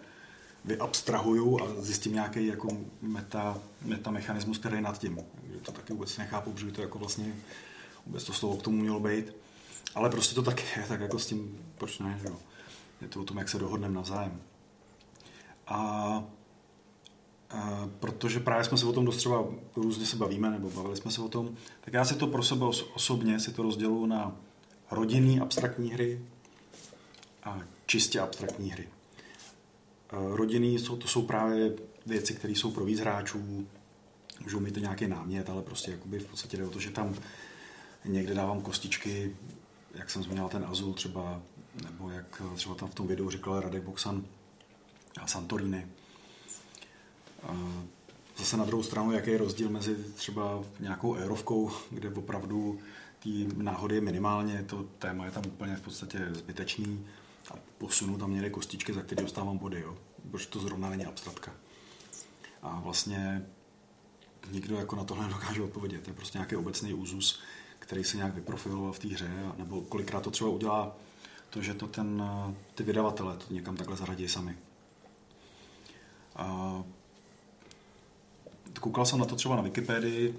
vyabstrahuju 0.64 1.60
a 1.62 1.82
zjistím 1.82 2.14
nějaký 2.14 2.46
jako 2.46 2.68
meta, 3.02 3.58
meta 3.82 4.10
mechanismus, 4.10 4.58
který 4.58 4.76
je 4.76 4.82
nad 4.82 4.98
tím. 4.98 5.18
Takže 5.40 5.60
to 5.60 5.72
taky 5.72 5.92
vůbec 5.92 6.18
nechápu, 6.18 6.52
protože 6.52 6.72
to 6.72 6.82
jako 6.82 6.98
vlastně 6.98 7.34
vůbec 8.06 8.24
to 8.24 8.32
slovo 8.32 8.56
k 8.56 8.62
tomu 8.62 8.76
mělo 8.76 9.00
být. 9.00 9.32
Ale 9.94 10.10
prostě 10.10 10.34
to 10.34 10.42
tak 10.42 10.76
je, 10.76 10.84
tak 10.88 11.00
jako 11.00 11.18
s 11.18 11.26
tím, 11.26 11.58
proč 11.78 11.98
ne, 11.98 12.20
jo. 12.24 12.36
Je 13.00 13.08
to 13.08 13.20
o 13.20 13.24
tom, 13.24 13.38
jak 13.38 13.48
se 13.48 13.58
dohodneme 13.58 13.94
navzájem. 13.94 14.40
A, 15.66 15.78
a 17.50 17.88
protože 18.00 18.40
právě 18.40 18.64
jsme 18.64 18.78
se 18.78 18.86
o 18.86 18.92
tom 18.92 19.04
dost 19.04 19.16
třeba 19.16 19.44
různě 19.76 20.06
se 20.06 20.16
bavíme, 20.16 20.50
nebo 20.50 20.70
bavili 20.70 20.96
jsme 20.96 21.10
se 21.10 21.20
o 21.20 21.28
tom, 21.28 21.56
tak 21.80 21.94
já 21.94 22.04
si 22.04 22.14
to 22.14 22.26
pro 22.26 22.42
sebe 22.42 22.66
osobně 22.94 23.40
si 23.40 23.52
to 23.52 23.62
rozděluji 23.62 24.06
na 24.06 24.36
rodinný 24.90 25.40
abstraktní 25.40 25.90
hry 25.90 26.20
a 27.44 27.60
čistě 27.86 28.20
abstraktní 28.20 28.70
hry. 28.70 28.88
Rodinný 30.12 30.78
jsou, 30.78 30.96
to 30.96 31.08
jsou 31.08 31.22
právě 31.22 31.72
věci, 32.06 32.34
které 32.34 32.52
jsou 32.52 32.70
pro 32.70 32.84
víc 32.84 33.00
hráčů, 33.00 33.66
můžou 34.42 34.60
mít 34.60 34.76
nějaký 34.76 35.06
námět, 35.06 35.50
ale 35.50 35.62
prostě 35.62 35.90
jakoby 35.90 36.18
v 36.18 36.26
podstatě 36.26 36.56
jde 36.56 36.66
o 36.66 36.70
to, 36.70 36.80
že 36.80 36.90
tam 36.90 37.14
někde 38.04 38.34
dávám 38.34 38.60
kostičky, 38.60 39.36
jak 39.94 40.10
jsem 40.10 40.22
zmínil 40.22 40.48
ten 40.48 40.64
Azul 40.68 40.92
třeba, 40.92 41.42
nebo 41.84 42.10
jak 42.10 42.42
třeba 42.54 42.74
tam 42.74 42.88
v 42.88 42.94
tom 42.94 43.06
videu 43.06 43.30
říkal 43.30 43.60
Radek 43.60 43.82
Boxan 43.82 44.24
a 45.20 45.26
Santorini. 45.26 45.86
Zase 48.36 48.56
na 48.56 48.64
druhou 48.64 48.82
stranu, 48.82 49.12
jaký 49.12 49.30
je 49.30 49.38
rozdíl 49.38 49.70
mezi 49.70 49.96
třeba 50.14 50.64
nějakou 50.80 51.14
eurovkou, 51.14 51.70
kde 51.90 52.10
opravdu 52.10 52.78
ty 53.18 53.48
náhody 53.56 53.94
je 53.94 54.00
minimálně, 54.00 54.64
to 54.68 54.82
téma 54.98 55.24
je 55.24 55.30
tam 55.30 55.46
úplně 55.46 55.76
v 55.76 55.80
podstatě 55.80 56.28
zbytečný 56.32 57.06
a 57.50 57.54
posunu 57.78 58.18
tam 58.18 58.32
někde 58.32 58.50
kostičky, 58.50 58.92
za 58.92 59.02
které 59.02 59.22
dostávám 59.22 59.58
body, 59.58 59.80
jo? 59.80 59.96
protože 60.30 60.46
to 60.46 60.60
zrovna 60.60 60.90
není 60.90 61.04
abstraktka. 61.04 61.52
A 62.62 62.80
vlastně 62.80 63.46
nikdo 64.50 64.76
jako 64.76 64.96
na 64.96 65.04
tohle 65.04 65.26
nedokáže 65.26 65.62
odpovědět. 65.62 66.02
To 66.02 66.10
je 66.10 66.14
prostě 66.14 66.38
nějaký 66.38 66.56
obecný 66.56 66.94
úzus, 66.94 67.40
který 67.90 68.04
se 68.04 68.16
nějak 68.16 68.34
vyprofiloval 68.34 68.92
v 68.92 68.98
té 68.98 69.08
hře, 69.08 69.30
nebo 69.58 69.80
kolikrát 69.80 70.20
to 70.20 70.30
třeba 70.30 70.50
udělá 70.50 70.96
to, 71.50 71.62
že 71.62 71.74
to 71.74 71.86
ten, 71.86 72.22
ty 72.74 72.82
vydavatele 72.82 73.36
to 73.36 73.54
někam 73.54 73.76
takhle 73.76 73.96
zaradí 73.96 74.28
sami. 74.28 74.56
A 76.36 76.84
koukal 78.80 79.06
jsem 79.06 79.18
na 79.18 79.24
to 79.24 79.36
třeba 79.36 79.56
na 79.56 79.62
Wikipedii, 79.62 80.38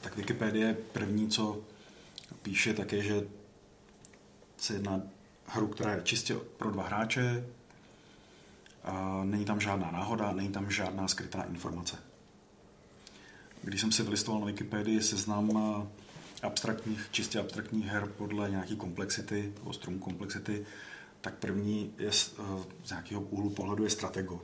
tak 0.00 0.16
Wikipedie 0.16 0.74
první, 0.92 1.28
co 1.28 1.60
píše, 2.42 2.74
tak 2.74 2.92
je, 2.92 3.02
že 3.02 3.28
se 4.56 4.72
jedná 4.72 5.00
hru, 5.46 5.66
která 5.66 5.92
je 5.92 6.02
čistě 6.04 6.34
pro 6.34 6.70
dva 6.70 6.82
hráče, 6.82 7.46
a 8.84 9.20
není 9.24 9.44
tam 9.44 9.60
žádná 9.60 9.90
náhoda, 9.90 10.32
není 10.32 10.48
tam 10.48 10.70
žádná 10.70 11.08
skrytá 11.08 11.42
informace. 11.42 11.96
Když 13.62 13.80
jsem 13.80 13.92
si 13.92 14.02
vylistoval 14.02 14.40
na 14.40 14.46
Wikipedii 14.46 15.02
seznam 15.02 15.50
abstraktních, 16.42 17.08
čistě 17.10 17.38
abstraktních 17.38 17.86
her 17.86 18.06
podle 18.16 18.50
nějaké 18.50 18.76
komplexity, 18.76 19.52
nebo 19.58 19.72
stromu 19.72 19.98
komplexity, 19.98 20.66
tak 21.20 21.34
první 21.34 21.92
je 21.98 22.12
z, 22.12 22.34
z 22.84 22.90
nějakého 22.90 23.20
úhlu 23.20 23.50
pohledu 23.50 23.84
je 23.84 23.90
Stratego. 23.90 24.40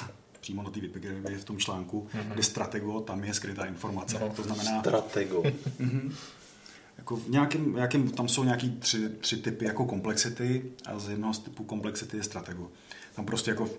Přímo 0.40 0.62
na 0.62 0.70
té 0.70 0.80
Wikipedii 0.80 1.38
v 1.38 1.44
tom 1.44 1.58
článku, 1.58 2.08
mm-hmm. 2.14 2.32
kde 2.32 2.42
Stratego, 2.42 3.00
tam 3.00 3.24
je 3.24 3.34
skrytá 3.34 3.64
informace. 3.64 4.18
No, 4.20 4.30
to 4.30 4.42
znamená... 4.42 4.80
Stratego. 4.80 5.42
jako 6.98 7.16
v 7.16 7.28
nějakým, 7.28 7.74
nějakým, 7.74 8.10
tam 8.10 8.28
jsou 8.28 8.44
nějaký 8.44 8.70
tři, 8.70 9.08
tři 9.08 9.36
typy 9.36 9.64
jako 9.64 9.84
komplexity 9.84 10.72
a 10.86 10.98
z 10.98 11.08
jednoho 11.08 11.34
z 11.34 11.38
typů 11.38 11.64
komplexity 11.64 12.16
je 12.16 12.22
Stratego. 12.22 12.70
Tam 13.14 13.26
prostě 13.26 13.50
jako 13.50 13.70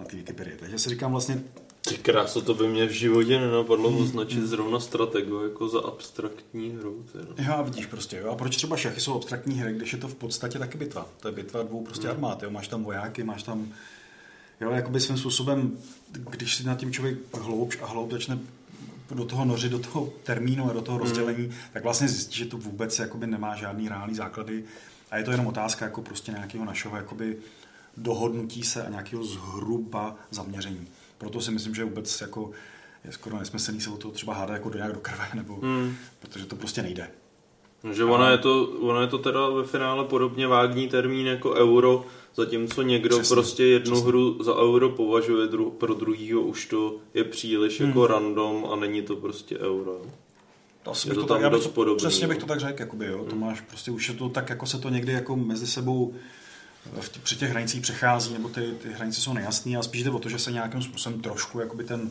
na 0.00 0.06
té 0.06 0.16
Wikipedii. 0.16 0.56
Takže 0.56 0.78
si 0.78 0.90
říkám 0.90 1.12
vlastně, 1.12 1.42
ty 1.88 1.96
kráso, 1.96 2.42
to 2.42 2.54
by 2.54 2.68
mě 2.68 2.86
v 2.86 2.90
životě 2.90 3.40
nenapadlo 3.40 3.90
mm. 3.90 3.96
označit 3.96 4.46
zrovna 4.46 4.80
strategu 4.80 5.42
jako 5.42 5.68
za 5.68 5.80
abstraktní 5.80 6.70
hru. 6.70 7.04
Teda. 7.12 7.52
Jo, 7.52 7.64
vidíš 7.64 7.86
prostě, 7.86 8.16
jo. 8.16 8.30
A 8.30 8.34
proč 8.34 8.56
třeba 8.56 8.76
šachy 8.76 9.00
jsou 9.00 9.14
abstraktní 9.14 9.60
hry, 9.60 9.72
když 9.72 9.92
je 9.92 9.98
to 9.98 10.08
v 10.08 10.14
podstatě 10.14 10.58
taky 10.58 10.78
bitva? 10.78 11.06
To 11.20 11.28
je 11.28 11.32
bitva 11.32 11.62
dvou 11.62 11.84
prostě 11.84 12.06
mm. 12.06 12.10
armád, 12.10 12.42
jo. 12.42 12.50
Máš 12.50 12.68
tam 12.68 12.84
vojáky, 12.84 13.24
máš 13.24 13.42
tam, 13.42 13.68
jo, 14.60 14.70
jakoby 14.70 15.00
svým 15.00 15.18
způsobem, 15.18 15.78
když 16.30 16.56
si 16.56 16.64
nad 16.64 16.78
tím 16.78 16.92
člověk 16.92 17.18
hloubš 17.34 17.78
a 17.82 17.86
hloub 17.86 18.12
začne 18.12 18.38
do 19.14 19.24
toho 19.24 19.44
nořit, 19.44 19.72
do 19.72 19.78
toho 19.78 20.12
termínu 20.22 20.70
a 20.70 20.72
do 20.72 20.82
toho 20.82 20.98
rozdělení, 20.98 21.46
mm. 21.46 21.52
tak 21.72 21.82
vlastně 21.82 22.08
zjistí, 22.08 22.38
že 22.38 22.44
to 22.44 22.58
vůbec 22.58 22.98
jakoby 22.98 23.26
nemá 23.26 23.56
žádný 23.56 23.88
reálný 23.88 24.14
základy 24.14 24.64
a 25.10 25.16
je 25.16 25.24
to 25.24 25.30
jenom 25.30 25.46
otázka 25.46 25.84
jako 25.84 26.02
prostě 26.02 26.32
nějakého 26.32 26.64
našeho 26.64 26.96
jakoby 26.96 27.36
dohodnutí 27.96 28.62
se 28.62 28.82
a 28.82 28.90
nějakého 28.90 29.24
zhruba 29.24 30.16
zaměření. 30.30 30.88
Proto 31.18 31.40
si 31.40 31.50
myslím, 31.50 31.74
že 31.74 31.84
vůbec 31.84 32.20
jako 32.20 32.50
je 33.04 33.12
skoro 33.12 33.38
nesmyslný 33.38 33.80
se 33.80 33.90
o 33.90 33.96
to 33.96 34.10
třeba 34.10 34.34
hádat 34.34 34.54
jako 34.54 34.68
do 34.68 34.76
nějak 34.76 34.92
do 34.92 35.00
krve, 35.00 35.28
nebo, 35.34 35.54
hmm. 35.54 35.96
protože 36.20 36.46
to 36.46 36.56
prostě 36.56 36.82
nejde. 36.82 37.10
Že 37.92 38.04
ono, 38.04 38.30
je 38.30 38.38
to, 38.38 38.66
ono 38.66 39.00
je 39.00 39.06
to 39.06 39.18
teda 39.18 39.48
ve 39.48 39.64
finále 39.64 40.04
podobně 40.04 40.46
vágní 40.46 40.88
termín 40.88 41.26
jako 41.26 41.52
euro, 41.52 42.04
zatímco 42.34 42.82
někdo 42.82 43.18
přesně, 43.18 43.34
prostě 43.34 43.64
jednu 43.64 43.92
přesně. 43.92 44.08
hru 44.08 44.42
za 44.42 44.54
euro 44.54 44.90
považuje 44.90 45.46
dru, 45.46 45.70
pro 45.70 45.94
druhýho 45.94 46.40
už 46.40 46.66
to 46.66 46.96
je 47.14 47.24
příliš 47.24 47.80
hmm. 47.80 47.88
jako 47.88 48.06
random 48.06 48.66
a 48.72 48.76
není 48.76 49.02
to 49.02 49.16
prostě 49.16 49.58
euro. 49.58 50.02
Asi 50.86 51.08
je 51.08 51.14
to, 51.14 51.20
to 51.20 51.26
tak, 51.26 51.42
já 51.42 51.50
bych 51.50 51.62
to, 51.62 51.68
podobný, 51.68 51.96
přesně 51.96 52.28
bych 52.28 52.38
to 52.38 52.46
tak 52.46 52.60
řekl, 52.60 52.82
jakoby, 52.82 53.06
jo. 53.06 53.18
Hmm. 53.18 53.26
To 53.26 53.36
máš 53.36 53.60
prostě 53.60 53.90
už 53.90 54.08
je 54.08 54.14
to 54.14 54.28
tak, 54.28 54.50
jako 54.50 54.66
se 54.66 54.78
to 54.78 54.88
někdy 54.88 55.12
jako 55.12 55.36
mezi 55.36 55.66
sebou 55.66 56.14
v 57.00 57.08
při 57.08 57.36
těch 57.36 57.50
hranicích 57.50 57.82
přechází, 57.82 58.32
nebo 58.32 58.48
ty, 58.48 58.60
ty 58.60 58.92
hranice 58.92 59.20
jsou 59.20 59.32
nejasné 59.32 59.76
a 59.76 59.82
spíš 59.82 60.02
jde 60.02 60.10
o 60.10 60.18
to, 60.18 60.28
že 60.28 60.38
se 60.38 60.52
nějakým 60.52 60.82
způsobem 60.82 61.20
trošku 61.20 61.60
jakoby 61.60 61.84
ten 61.84 62.10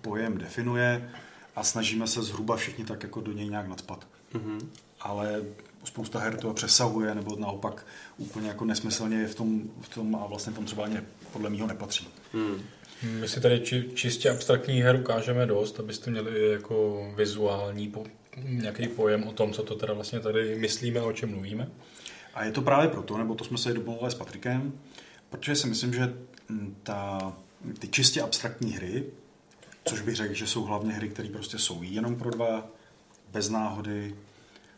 pojem 0.00 0.38
definuje 0.38 1.10
a 1.56 1.64
snažíme 1.64 2.06
se 2.06 2.22
zhruba 2.22 2.56
všichni 2.56 2.84
tak 2.84 3.02
jako 3.02 3.20
do 3.20 3.32
něj 3.32 3.48
nějak 3.48 3.68
nadspat. 3.68 4.06
Mhm. 4.34 4.70
Ale 5.00 5.42
spousta 5.84 6.18
her 6.18 6.36
to 6.36 6.54
přesahuje, 6.54 7.14
nebo 7.14 7.36
naopak 7.36 7.86
úplně 8.16 8.48
jako 8.48 8.64
nesmyslně 8.64 9.16
je 9.16 9.28
v 9.28 9.34
tom, 9.34 9.62
v 9.80 9.88
tom 9.88 10.16
a 10.16 10.26
vlastně 10.26 10.52
tam 10.52 10.64
třeba 10.64 10.84
ani 10.84 11.00
podle 11.32 11.50
mého 11.50 11.66
nepatří. 11.66 12.08
Hmm. 12.32 12.62
My 13.02 13.28
si 13.28 13.40
tady 13.40 13.60
či, 13.60 13.90
čistě 13.94 14.30
abstraktní 14.30 14.82
her 14.82 14.96
ukážeme 14.96 15.46
dost, 15.46 15.80
abyste 15.80 16.10
měli 16.10 16.50
jako 16.50 17.06
vizuální 17.16 17.88
po, 17.88 18.04
nějaký 18.36 18.88
pojem 18.88 19.24
o 19.24 19.32
tom, 19.32 19.52
co 19.52 19.62
to 19.62 19.74
teda 19.74 19.92
vlastně 19.92 20.20
tady 20.20 20.58
myslíme 20.58 21.00
a 21.00 21.04
o 21.04 21.12
čem 21.12 21.30
mluvíme. 21.30 21.68
A 22.34 22.44
je 22.44 22.52
to 22.52 22.62
právě 22.62 22.88
proto, 22.88 23.18
nebo 23.18 23.34
to 23.34 23.44
jsme 23.44 23.58
se 23.58 23.72
domluvili 23.72 24.10
s 24.10 24.14
Patrikem, 24.14 24.72
protože 25.30 25.56
si 25.56 25.66
myslím, 25.66 25.94
že 25.94 26.14
mm, 26.48 26.76
ta, 26.82 27.32
ty 27.78 27.88
čistě 27.88 28.22
abstraktní 28.22 28.72
hry, 28.72 29.06
což 29.84 30.00
bych 30.00 30.16
řekl, 30.16 30.34
že 30.34 30.46
jsou 30.46 30.64
hlavně 30.64 30.92
hry, 30.92 31.08
které 31.08 31.28
prostě 31.28 31.58
jsou 31.58 31.82
jenom 31.82 32.16
pro 32.16 32.30
dva, 32.30 32.66
bez 33.32 33.48
náhody, 33.48 34.14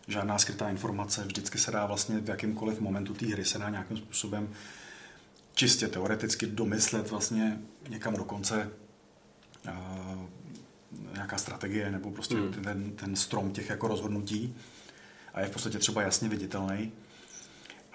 žádná 0.09 0.39
skrytá 0.39 0.71
informace, 0.71 1.25
vždycky 1.25 1.59
se 1.59 1.71
dá 1.71 1.87
vlastně 1.87 2.19
v 2.19 2.29
jakýmkoliv 2.29 2.81
momentu 2.81 3.15
té 3.15 3.27
hry 3.27 3.45
se 3.45 3.59
dá 3.59 3.71
nějakým 3.71 3.97
způsobem 3.97 4.49
čistě 5.55 5.89
teoreticky 5.89 6.47
domyslet 6.47 7.11
vlastně 7.11 7.59
někam 7.89 8.15
do 8.15 8.25
konce 8.25 8.71
uh, 9.69 9.73
nějaká 11.15 11.39
strategie 11.39 11.91
nebo 11.91 12.11
prostě 12.11 12.35
Hmm. 12.35 12.53
ten, 12.53 12.91
ten 12.91 13.17
strom 13.17 13.51
těch 13.51 13.71
jako 13.71 13.89
rozhodnutí 13.89 14.55
a 15.35 15.41
je 15.41 15.47
v 15.47 15.51
podstatě 15.51 15.79
třeba 15.79 16.03
jasně 16.03 16.29
viditelný. 16.29 16.93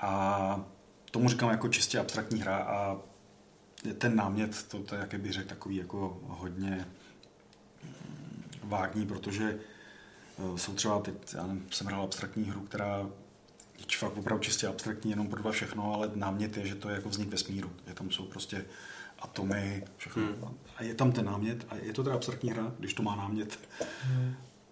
A 0.02 0.66
tomu 1.12 1.30
říkám 1.30 1.50
jako 1.50 1.68
čistě 1.68 2.00
abstraktní 2.00 2.42
hra 2.42 2.58
a 2.58 2.98
ten 3.98 4.16
námět, 4.16 4.64
to, 4.64 4.84
to 4.84 4.96
je, 4.96 5.02
jak 5.02 5.22
bych 5.22 5.34
řekl, 5.34 5.50
takový 5.50 5.76
jako 5.76 6.20
hodně 6.28 6.88
mm, 7.84 8.44
vágní, 8.64 9.06
protože 9.06 9.60
eh, 10.40 10.58
jsou 10.58 10.74
třeba 10.74 11.00
teď, 11.00 11.14
já 11.34 11.48
nevím, 11.48 11.68
jsem 11.72 11.88
hrál 11.88 12.04
abstraktní 12.04 12.44
hru, 12.44 12.62
která 12.62 13.10
je 13.78 13.98
fakt 13.98 14.18
opravdu 14.18 14.44
čistě 14.44 14.68
abstraktní, 14.68 15.12
jenom 15.12 15.28
pro 15.28 15.42
dva 15.42 15.52
všechno, 15.52 15.94
ale 15.94 16.12
námět 16.16 16.58
je, 16.58 16.68
že 16.68 16.76
to 16.76 16.90
je 16.90 16.96
jako 16.96 17.10
vznik 17.10 17.30
vesmíru, 17.30 17.72
že 17.88 17.94
tam 17.94 18.12
jsou 18.12 18.26
prostě 18.26 18.66
atomy, 19.20 19.84
všechno. 19.98 20.24
Hmm. 20.24 20.58
A 20.78 20.84
je 20.84 20.94
tam 20.94 21.12
ten 21.12 21.26
námět, 21.26 21.66
a 21.70 21.76
je 21.76 21.94
to 21.94 22.04
teda 22.04 22.16
abstraktní 22.16 22.52
hra, 22.52 22.72
když 22.80 22.94
to 22.94 23.04
má 23.04 23.16
námět. 23.16 23.60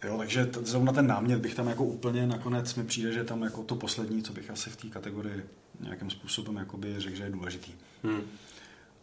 Jo, 0.04 0.18
takže 0.18 0.46
t- 0.46 0.60
zrovna 0.66 0.94
ten 0.94 1.08
námět 1.08 1.40
bych 1.40 1.56
tam 1.56 1.68
jako 1.68 1.84
úplně 1.84 2.28
nakonec 2.28 2.76
mi 2.76 2.84
přijde, 2.84 3.12
že 3.12 3.24
tam 3.24 3.44
jako 3.44 3.64
to 3.64 3.76
poslední, 3.76 4.24
co 4.24 4.34
bych 4.34 4.50
asi 4.50 4.70
v 4.70 4.76
té 4.76 4.88
kategorii 4.88 5.46
nějakým 5.80 6.10
způsobem 6.10 6.56
jakoby 6.56 6.96
řekl, 6.98 7.16
že 7.16 7.24
je 7.24 7.30
důležitý. 7.30 7.72
Hmm. 8.04 8.22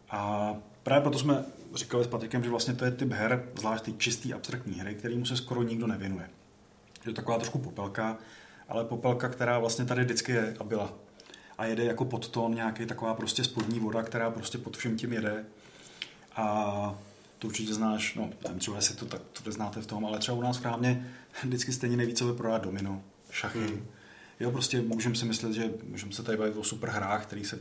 A 0.09 0.53
právě 0.83 1.01
proto 1.01 1.19
jsme 1.19 1.45
říkali 1.75 2.03
s 2.03 2.07
Patrikem, 2.07 2.43
že 2.43 2.49
vlastně 2.49 2.73
to 2.73 2.85
je 2.85 2.91
typ 2.91 3.11
her, 3.11 3.45
zvlášť 3.59 3.83
ty 3.83 3.93
čistý 3.93 4.33
abstraktní 4.33 4.79
hry, 4.79 4.95
kterýmu 4.95 5.25
se 5.25 5.37
skoro 5.37 5.63
nikdo 5.63 5.87
nevěnuje. 5.87 6.29
Je 7.05 7.11
to 7.11 7.13
taková 7.13 7.37
trošku 7.37 7.59
popelka, 7.59 8.17
ale 8.69 8.85
popelka, 8.85 9.29
která 9.29 9.59
vlastně 9.59 9.85
tady 9.85 10.03
vždycky 10.03 10.31
je 10.31 10.55
a 10.59 10.63
byla. 10.63 10.93
A 11.57 11.65
jede 11.65 11.83
jako 11.83 12.05
podtón 12.05 12.55
nějaký 12.55 12.85
taková 12.85 13.13
prostě 13.13 13.43
spodní 13.43 13.79
voda, 13.79 14.03
která 14.03 14.31
prostě 14.31 14.57
pod 14.57 14.77
vším 14.77 14.97
tím 14.97 15.13
jede. 15.13 15.45
A 16.35 16.99
to 17.39 17.47
určitě 17.47 17.73
znáš, 17.73 18.15
no, 18.15 18.29
nevím 18.43 18.59
třeba, 18.59 18.77
jestli 18.77 18.95
to 18.95 19.05
tak 19.05 19.21
to 19.43 19.51
znáte 19.51 19.81
v 19.81 19.87
tom, 19.87 20.05
ale 20.05 20.19
třeba 20.19 20.37
u 20.37 20.41
nás 20.41 20.57
v 20.57 20.61
krámě 20.61 21.13
vždycky 21.43 21.73
stejně 21.73 21.97
nejvíce 21.97 22.25
vyprodá 22.25 22.57
domino, 22.57 23.03
šachy. 23.31 23.59
Hmm. 23.59 23.85
Jo, 24.39 24.51
prostě 24.51 24.81
můžeme 24.81 25.15
si 25.15 25.25
myslet, 25.25 25.53
že 25.53 25.73
můžeme 25.83 26.11
se 26.11 26.23
tady 26.23 26.37
bavit 26.37 26.57
o 26.57 26.63
super 26.63 26.89
hrách, 26.89 27.25
který 27.25 27.45
se, 27.45 27.59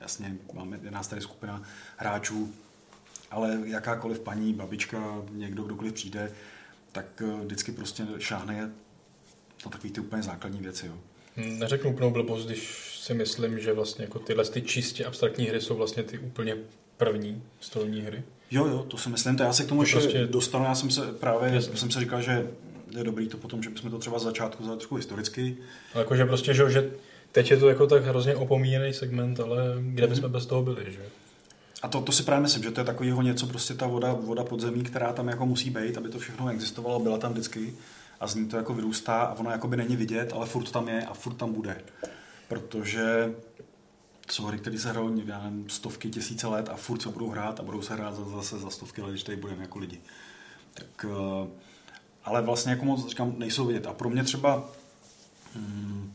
jasně, 0.00 0.36
máme, 0.52 0.80
je 0.82 0.90
nás 0.90 1.08
tady 1.08 1.22
skupina 1.22 1.62
hráčů, 1.96 2.54
ale 3.30 3.58
jakákoliv 3.64 4.20
paní, 4.20 4.54
babička, 4.54 5.22
někdo, 5.30 5.62
kdokoliv 5.62 5.92
přijde, 5.92 6.32
tak 6.92 7.22
eh, 7.22 7.44
vždycky 7.44 7.72
prostě 7.72 8.06
šáhne 8.18 8.70
na 9.64 9.70
takový 9.70 9.92
ty 9.92 10.00
úplně 10.00 10.22
základní 10.22 10.60
věci. 10.60 10.86
Jo. 10.86 10.98
Hm, 11.36 11.58
Neřeknu 11.58 11.90
úplnou 11.90 12.10
blbost, 12.10 12.46
když 12.46 12.94
si 13.00 13.14
myslím, 13.14 13.58
že 13.58 13.72
vlastně 13.72 14.04
jako 14.04 14.18
tyhle 14.18 14.44
ty 14.44 14.62
čistě 14.62 15.04
abstraktní 15.04 15.44
hry 15.46 15.60
jsou 15.60 15.76
vlastně 15.76 16.02
ty 16.02 16.18
úplně 16.18 16.56
první 16.96 17.42
stolní 17.60 18.00
hry. 18.00 18.22
Jo, 18.50 18.66
jo, 18.66 18.84
to 18.88 18.96
si 18.96 19.08
myslím, 19.08 19.36
to 19.36 19.42
já 19.42 19.52
se 19.52 19.64
k 19.64 19.68
tomu 19.68 19.82
ještě 19.82 19.96
Prostě- 19.98 20.26
dostanu, 20.26 20.64
já 20.64 20.74
jsem 20.74 20.90
se 20.90 21.00
právě, 21.06 21.54
Jasně. 21.54 21.76
jsem 21.76 21.90
se 21.90 22.00
říkal, 22.00 22.22
že 22.22 22.46
je 22.96 23.04
dobrý 23.04 23.28
to 23.28 23.36
potom, 23.36 23.62
že 23.62 23.70
bychom 23.70 23.90
to 23.90 23.98
třeba 23.98 24.18
z 24.18 24.22
začátku 24.22 24.62
vzali 24.62 24.78
trošku 24.78 24.94
historicky. 24.96 25.56
Ale 25.94 26.02
jakože 26.02 26.24
prostě, 26.24 26.54
že, 26.54 26.70
že 26.70 26.90
teď 27.32 27.50
je 27.50 27.56
to 27.56 27.68
jako 27.68 27.86
tak 27.86 28.04
hrozně 28.04 28.36
opomíjený 28.36 28.92
segment, 28.94 29.40
ale 29.40 29.56
kde 29.80 30.02
Mhm. 30.06 30.14
bychom 30.14 30.32
bez 30.32 30.46
toho 30.46 30.62
byli, 30.62 30.84
že? 30.92 31.00
A 31.82 31.88
to, 31.88 32.00
to 32.00 32.12
si 32.12 32.22
právě 32.22 32.42
myslím, 32.42 32.62
že 32.62 32.70
to 32.70 32.80
je 32.80 32.84
takového 32.84 33.22
něco, 33.22 33.46
prostě 33.46 33.74
ta 33.74 33.86
voda, 33.86 34.12
voda 34.12 34.44
podzemí, 34.44 34.82
která 34.82 35.12
tam 35.12 35.28
jako 35.28 35.46
musí 35.46 35.70
být, 35.70 35.96
aby 35.98 36.08
to 36.08 36.18
všechno 36.18 36.48
existovalo, 36.50 37.00
byla 37.00 37.18
tam 37.18 37.32
vždycky 37.32 37.74
a 38.20 38.26
z 38.26 38.34
ní 38.34 38.46
to 38.48 38.56
jako 38.56 38.74
vyrůstá 38.74 39.14
a 39.20 39.34
ono 39.38 39.50
jakoby 39.50 39.76
není 39.76 39.96
vidět, 39.96 40.32
ale 40.34 40.46
furt 40.46 40.70
tam 40.70 40.88
je 40.88 41.02
a 41.06 41.14
furt 41.14 41.34
tam 41.34 41.52
bude. 41.52 41.76
Protože 42.48 43.32
jsou 44.32 44.44
hry, 44.44 44.58
které 44.58 44.78
se 44.78 44.90
hrajou 44.90 45.20
já 45.26 45.42
nevím, 45.42 45.70
stovky, 45.70 46.10
tisíce 46.10 46.46
let 46.46 46.68
a 46.68 46.76
furt 46.76 47.02
se 47.02 47.08
budou 47.08 47.30
hrát 47.30 47.60
a 47.60 47.62
budou 47.62 47.82
se 47.82 47.94
hrát 47.94 48.14
za- 48.14 48.24
zase 48.24 48.58
za 48.58 48.70
stovky 48.70 49.02
let, 49.02 49.10
když 49.10 49.22
tady 49.22 49.36
budeme 49.36 49.62
jako 49.62 49.78
lidi. 49.78 50.00
Tak, 50.74 51.06
eh, 51.08 51.48
ale 52.24 52.42
vlastně 52.42 52.72
jako 52.72 52.84
moc 52.84 53.08
říkám, 53.08 53.34
nejsou 53.38 53.66
vidět. 53.66 53.86
A 53.86 53.92
pro 53.92 54.10
mě 54.10 54.24
třeba, 54.24 54.64
hm, 55.54 56.12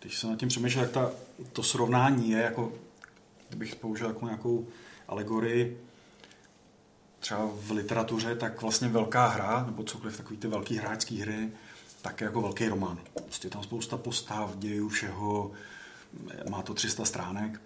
když 0.00 0.18
jsem 0.18 0.30
nad 0.30 0.38
tím 0.38 0.48
přemýšlel, 0.48 0.84
jak 0.84 0.92
ta, 0.92 1.10
to 1.52 1.62
srovnání 1.62 2.30
je, 2.30 2.38
jako, 2.38 2.72
kdybych 3.48 3.76
použil 3.76 4.06
jako 4.06 4.24
nějakou 4.24 4.66
alegorii, 5.08 5.80
třeba 7.20 7.50
v 7.54 7.70
literatuře, 7.70 8.36
tak 8.36 8.62
vlastně 8.62 8.88
velká 8.88 9.26
hra, 9.26 9.64
nebo 9.66 9.84
cokoliv 9.84 10.16
takový 10.16 10.36
ty 10.36 10.48
velký 10.48 10.76
hráčský 10.76 11.20
hry, 11.20 11.50
tak 12.02 12.20
je 12.20 12.24
jako 12.24 12.40
velký 12.40 12.68
román. 12.68 12.98
Prostě 13.24 13.50
tam 13.50 13.62
spousta 13.62 13.96
postav, 13.96 14.56
dějů, 14.56 14.88
všeho, 14.88 15.50
má 16.50 16.62
to 16.62 16.74
300 16.74 17.04
stránek. 17.04 17.60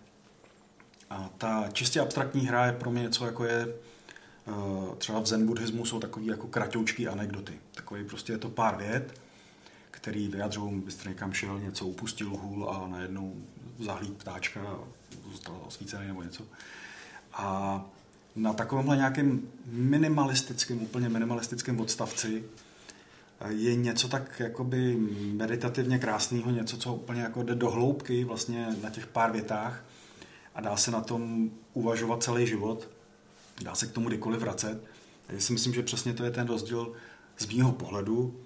A 1.11 1.31
ta 1.39 1.69
čistě 1.73 2.01
abstraktní 2.01 2.47
hra 2.47 2.67
je 2.67 2.73
pro 2.73 2.91
mě 2.91 3.03
něco 3.03 3.27
jako 3.27 3.45
je 3.45 3.69
eh, 3.69 4.97
třeba 4.99 5.21
v 5.21 5.27
zen 5.27 5.47
buddhismu 5.47 5.87
jsou 5.87 6.01
takový 6.01 6.27
jako 6.27 6.47
kratoučky 6.47 7.09
anekdoty. 7.09 7.61
Takový 7.75 8.05
prostě 8.05 8.33
je 8.33 8.39
to 8.39 8.49
pár 8.49 8.77
vět, 8.77 9.21
který 9.91 10.29
vyjadřují, 10.29 10.81
byste 10.81 11.09
někam 11.09 11.33
šel, 11.33 11.61
něco 11.61 11.87
upustil 11.87 12.31
hůl 12.31 12.71
a 12.71 12.89
najednou 12.89 13.35
zahlíd 13.79 14.17
ptáčka 14.17 14.79
zůstal 15.31 15.61
osvícený 15.67 16.07
nebo 16.07 16.23
něco. 16.23 16.45
A 17.33 17.85
na 18.37 18.53
takovémhle 18.53 18.97
nějakém 18.97 19.49
minimalistickém, 19.67 20.83
úplně 20.83 21.09
minimalistickém 21.09 21.81
odstavci 21.81 22.45
je 23.49 23.75
něco 23.75 24.09
tak 24.09 24.41
jakoby 24.41 24.97
meditativně 25.33 25.99
krásného, 25.99 26.51
něco, 26.51 26.77
co 26.77 26.95
úplně 26.95 27.21
jako 27.21 27.43
jde 27.43 27.55
do 27.55 27.71
hloubky 27.71 28.25
vlastně 28.25 28.69
na 28.83 28.91
těch 28.91 29.07
pár 29.07 29.33
větách 29.33 29.85
a 30.55 30.61
dá 30.61 30.77
se 30.77 30.91
na 30.91 31.01
tom 31.01 31.51
uvažovat 31.73 32.23
celý 32.23 32.47
život. 32.47 32.89
Dá 33.63 33.75
se 33.75 33.87
k 33.87 33.93
tomu 33.93 34.09
kdykoliv 34.09 34.41
vracet. 34.41 34.85
Já 35.29 35.41
si 35.41 35.53
myslím, 35.53 35.75
že 35.75 35.83
přesně 35.83 36.15
to 36.15 36.25
je 36.25 36.31
ten 36.31 36.47
rozdíl 36.47 36.93
z 37.39 37.47
mýho 37.47 37.73
pohledu 37.73 38.41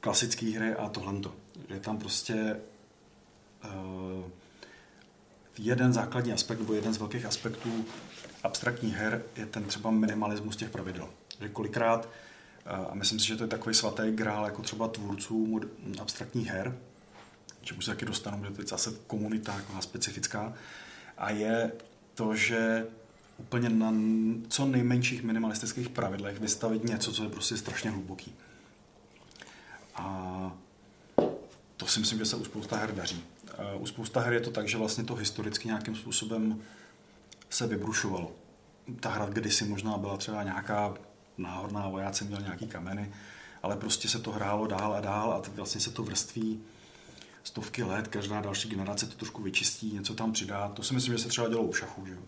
klasické 0.00 0.46
hry 0.46 0.74
a 0.74 0.88
tohle. 0.88 1.14
Je 1.68 1.80
tam 1.80 1.98
prostě 1.98 2.56
uh, 3.64 4.30
jeden 5.58 5.92
základní 5.92 6.32
aspekt, 6.32 6.58
nebo 6.58 6.74
jeden 6.74 6.94
z 6.94 6.98
velkých 6.98 7.26
aspektů 7.26 7.84
abstraktních 8.42 8.94
her 8.94 9.22
je 9.36 9.46
ten 9.46 9.64
třeba 9.64 9.90
minimalismus 9.90 10.56
těch 10.56 10.70
pravidel. 10.70 11.08
Že 11.40 11.48
kolikrát, 11.48 12.08
eh, 12.08 12.31
a 12.66 12.94
myslím 12.94 13.18
si, 13.18 13.26
že 13.26 13.36
to 13.36 13.44
je 13.44 13.48
takový 13.48 13.74
svatý 13.74 14.02
grál 14.10 14.44
jako 14.44 14.62
třeba 14.62 14.88
tvůrců 14.88 15.46
mod- 15.46 16.00
abstraktních 16.00 16.48
her, 16.48 16.78
čemu 17.62 17.80
se 17.80 17.90
taky 17.90 18.04
dostanu, 18.04 18.54
to 18.54 18.62
je 18.62 18.66
zase 18.66 18.92
komunita 19.06 19.54
jako 19.54 19.82
specifická, 19.82 20.54
a 21.18 21.30
je 21.30 21.72
to, 22.14 22.36
že 22.36 22.86
úplně 23.38 23.68
na 23.68 23.94
co 24.48 24.66
nejmenších 24.66 25.22
minimalistických 25.22 25.88
pravidlech 25.88 26.40
vystavit 26.40 26.84
něco, 26.84 27.12
co 27.12 27.24
je 27.24 27.30
prostě 27.30 27.56
strašně 27.56 27.90
hluboký. 27.90 28.34
A 29.94 30.56
to 31.76 31.86
si 31.86 32.00
myslím, 32.00 32.18
že 32.18 32.24
se 32.24 32.36
u 32.36 32.44
spousta 32.44 32.76
her 32.76 32.94
daří. 32.94 33.24
U 33.78 33.86
spousta 33.86 34.20
her 34.20 34.32
je 34.32 34.40
to 34.40 34.50
tak, 34.50 34.68
že 34.68 34.78
vlastně 34.78 35.04
to 35.04 35.14
historicky 35.14 35.68
nějakým 35.68 35.96
způsobem 35.96 36.60
se 37.50 37.66
vybrušovalo. 37.66 38.32
Ta 39.00 39.10
hra 39.10 39.26
kdysi 39.26 39.64
možná 39.64 39.98
byla 39.98 40.16
třeba 40.16 40.42
nějaká 40.42 40.94
náhodná, 41.38 41.88
vojáci 41.88 42.24
měli 42.24 42.42
nějaký 42.42 42.66
kameny, 42.66 43.12
ale 43.62 43.76
prostě 43.76 44.08
se 44.08 44.18
to 44.18 44.32
hrálo 44.32 44.66
dál 44.66 44.94
a 44.94 45.00
dál 45.00 45.32
a 45.32 45.40
t- 45.40 45.50
vlastně 45.54 45.80
se 45.80 45.90
to 45.90 46.02
vrství 46.02 46.60
stovky 47.44 47.82
let, 47.82 48.08
každá 48.08 48.40
další 48.40 48.68
generace 48.68 49.06
to 49.06 49.16
trošku 49.16 49.42
vyčistí, 49.42 49.92
něco 49.92 50.14
tam 50.14 50.32
přidá. 50.32 50.68
To 50.68 50.82
si 50.82 50.94
myslím, 50.94 51.14
že 51.14 51.22
se 51.22 51.28
třeba 51.28 51.48
dělo 51.48 51.62
u 51.62 51.72
šachu, 51.72 52.06
že 52.06 52.12
jo? 52.12 52.22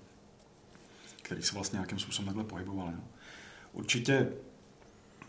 který 1.24 1.42
se 1.42 1.54
vlastně 1.54 1.76
nějakým 1.76 1.98
způsobem 1.98 2.26
takhle 2.26 2.44
pohyboval. 2.44 2.86
No. 2.86 3.04
Určitě 3.72 4.28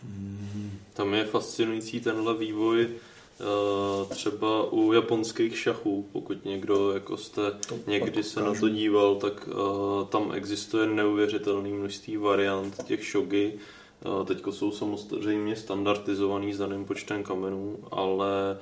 mm, 0.04 0.80
Tam 0.94 1.14
je 1.14 1.26
fascinující 1.26 2.00
tenhle 2.00 2.38
vývoj 2.38 2.90
třeba 4.10 4.72
u 4.72 4.94
japonských 4.94 5.58
šachů, 5.58 6.10
pokud 6.12 6.46
někdo 6.46 6.92
jako 6.92 7.18
jste 7.18 7.42
někdy 7.88 8.24
se 8.24 8.42
na 8.42 8.54
to 8.60 8.70
díval, 8.70 9.16
tak 9.16 9.50
eh, 9.52 10.06
tam 10.10 10.32
existuje 10.34 10.88
neuvěřitelné 10.88 11.70
množství 11.70 12.18
variant 12.18 12.84
těch 12.84 13.12
shogi, 13.12 13.60
Teď 14.26 14.44
jsou 14.50 14.72
samozřejmě 14.72 15.56
standardizovaný 15.56 16.54
s 16.54 16.58
daným 16.58 16.86
počtem 16.86 17.24
kamenů, 17.24 17.78
ale 17.92 18.58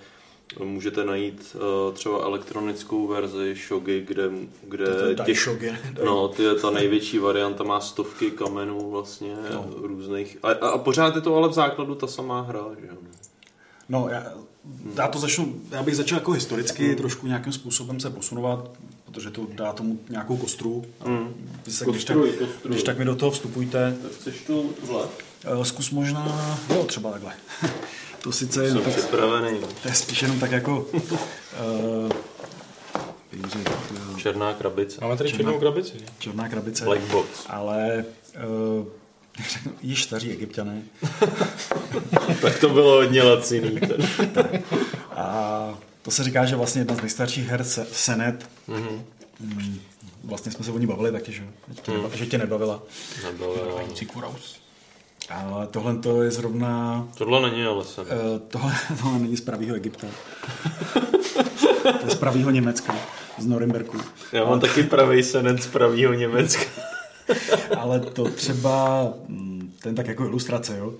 můžete 0.64 1.06
najít 1.06 1.56
třeba 1.94 2.24
elektronickou 2.24 3.08
verzi 3.08 3.56
Shogi, 3.68 4.02
kde, 4.08 4.30
kde 4.64 5.16
To 5.16 5.24
těch, 5.24 5.40
Shogi. 5.40 5.78
no, 6.06 6.28
ty, 6.28 6.44
ta 6.62 6.70
největší 6.70 7.20
varianta 7.20 7.64
má 7.64 7.80
stovky 7.80 8.32
kamenů 8.32 8.92
vlastně 8.92 9.36
no. 9.54 9.66
různých. 9.82 10.38
A, 10.44 10.52
a, 10.52 10.68
a 10.70 10.78
pořád 10.78 11.16
je 11.16 11.22
to 11.22 11.36
ale 11.36 11.50
v 11.50 11.54
základu 11.54 11.96
ta 11.96 12.08
samá 12.08 12.42
hra, 12.42 12.66
že 12.80 12.88
jo? 12.88 12.94
No, 13.90 14.08
já, 14.10 14.34
já 14.98 15.08
to 15.08 15.20
začnu, 15.20 15.56
já 15.72 15.84
bych 15.84 15.96
začal 15.96 16.18
jako 16.18 16.32
historicky 16.32 16.90
mm. 16.90 16.96
trošku 16.96 17.28
nějakým 17.28 17.54
způsobem 17.54 18.00
se 18.00 18.10
posunovat, 18.10 18.72
protože 19.06 19.32
to 19.32 19.48
dá 19.56 19.74
tomu 19.74 20.00
nějakou 20.10 20.38
kostru. 20.38 20.86
Mm. 21.06 21.28
Vy 21.66 21.72
se, 21.72 21.86
když, 21.86 22.04
tak, 22.04 22.18
Kostruj, 22.18 22.48
kostruj. 22.48 22.72
když 22.74 22.84
tak 22.84 22.98
mi 22.98 23.06
do 23.06 23.16
toho 23.16 23.32
vstupujte. 23.32 23.98
Tak 24.04 24.12
chceš 24.12 24.42
tu 24.48 24.74
tuhle? 24.82 25.04
Eh, 25.62 25.66
Zkus 25.66 25.92
možná, 25.92 26.60
jo, 26.70 26.84
třeba 26.84 27.12
takhle. 27.12 27.34
To 28.22 28.32
sice 28.32 28.64
je, 28.64 28.72
Jsem 28.72 28.82
tak, 28.82 28.96
připravený. 28.96 29.60
to 29.82 29.88
je 29.88 29.94
spíš 29.94 30.22
jenom 30.22 30.40
tak 30.40 30.52
jako... 30.52 30.88
Uh, 30.94 32.12
Černá 34.18 34.54
krabice. 34.54 34.98
Máme 35.02 35.18
tady 35.18 35.32
černou 35.32 35.60
krabici. 35.60 35.94
Černá 36.20 36.50
krabice. 36.50 36.86
Black 36.86 37.02
box. 37.02 37.30
Ale 37.50 38.06
uh, 38.80 38.86
řeknu, 39.50 39.72
již 39.82 40.04
staří 40.04 40.32
egyptiané. 40.32 40.82
tak 42.42 42.60
to 42.60 42.70
bylo 42.70 42.92
hodně 42.96 43.24
laciný. 43.24 43.80
A 45.16 45.78
to 46.02 46.12
se 46.12 46.24
říká, 46.24 46.46
že 46.46 46.56
vlastně 46.56 46.82
jedna 46.82 46.96
z 46.96 47.02
nejstarších 47.02 47.48
her 47.48 47.64
se, 47.64 47.86
Senet, 47.92 48.50
Mhm. 48.68 49.04
mm, 49.40 49.80
vlastně 50.24 50.52
jsme 50.52 50.66
se 50.66 50.72
o 50.72 50.78
ní 50.78 50.88
bavili 50.88 51.12
taky, 51.12 51.32
že, 51.32 51.44
neba, 51.92 52.10
že 52.14 52.26
tě 52.26 52.38
nebavila. 52.38 52.84
Nebavila. 53.24 53.82
Ale 55.30 55.68
tohle 55.68 55.96
to 55.96 56.24
je 56.24 56.32
zrovna... 56.32 57.08
Tohle 57.18 57.50
není 57.52 57.66
ale 57.66 57.86
sen. 57.86 58.06
Uh, 58.06 58.40
tohle, 58.48 58.74
tohle 59.02 59.20
není 59.20 59.38
z 59.38 59.42
pravýho 59.42 59.76
Egypta. 59.76 60.08
to 61.84 62.06
je 62.06 62.12
z 62.12 62.16
pravýho 62.16 62.50
Německa, 62.50 62.96
z 63.38 63.46
Norimberku. 63.46 63.98
Já 64.32 64.46
mám 64.46 64.60
taky 64.60 64.84
pravý 64.84 65.24
senet 65.24 65.64
z 65.64 65.68
pravýho 65.68 66.14
Německa. 66.14 66.64
Ale 67.78 68.00
to 68.00 68.32
třeba, 68.32 69.04
mm, 69.28 69.74
ten 69.80 69.96
tak 69.96 70.08
jako 70.08 70.26
ilustrace, 70.26 70.78
jo, 70.78 70.94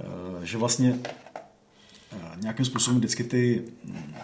Eh, 0.00 0.46
že 0.46 0.58
vlastně 0.58 0.98
eh, 2.12 2.16
nějakým 2.36 2.64
způsobem 2.64 2.98
vždycky 2.98 3.24
ty 3.24 3.64
mm, 3.84 4.14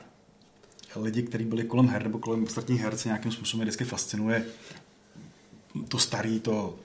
lidi, 0.96 1.22
kteří 1.22 1.44
byli 1.44 1.64
kolem 1.64 1.88
her 1.88 2.02
nebo 2.02 2.18
kolem 2.18 2.44
ostatních 2.44 2.80
her, 2.80 2.96
se 2.96 3.08
nějakým 3.08 3.32
způsobem 3.32 3.64
vždycky 3.64 3.84
fascinuje 3.84 4.44
to 5.88 5.98
starý, 5.98 6.40
to 6.40 6.78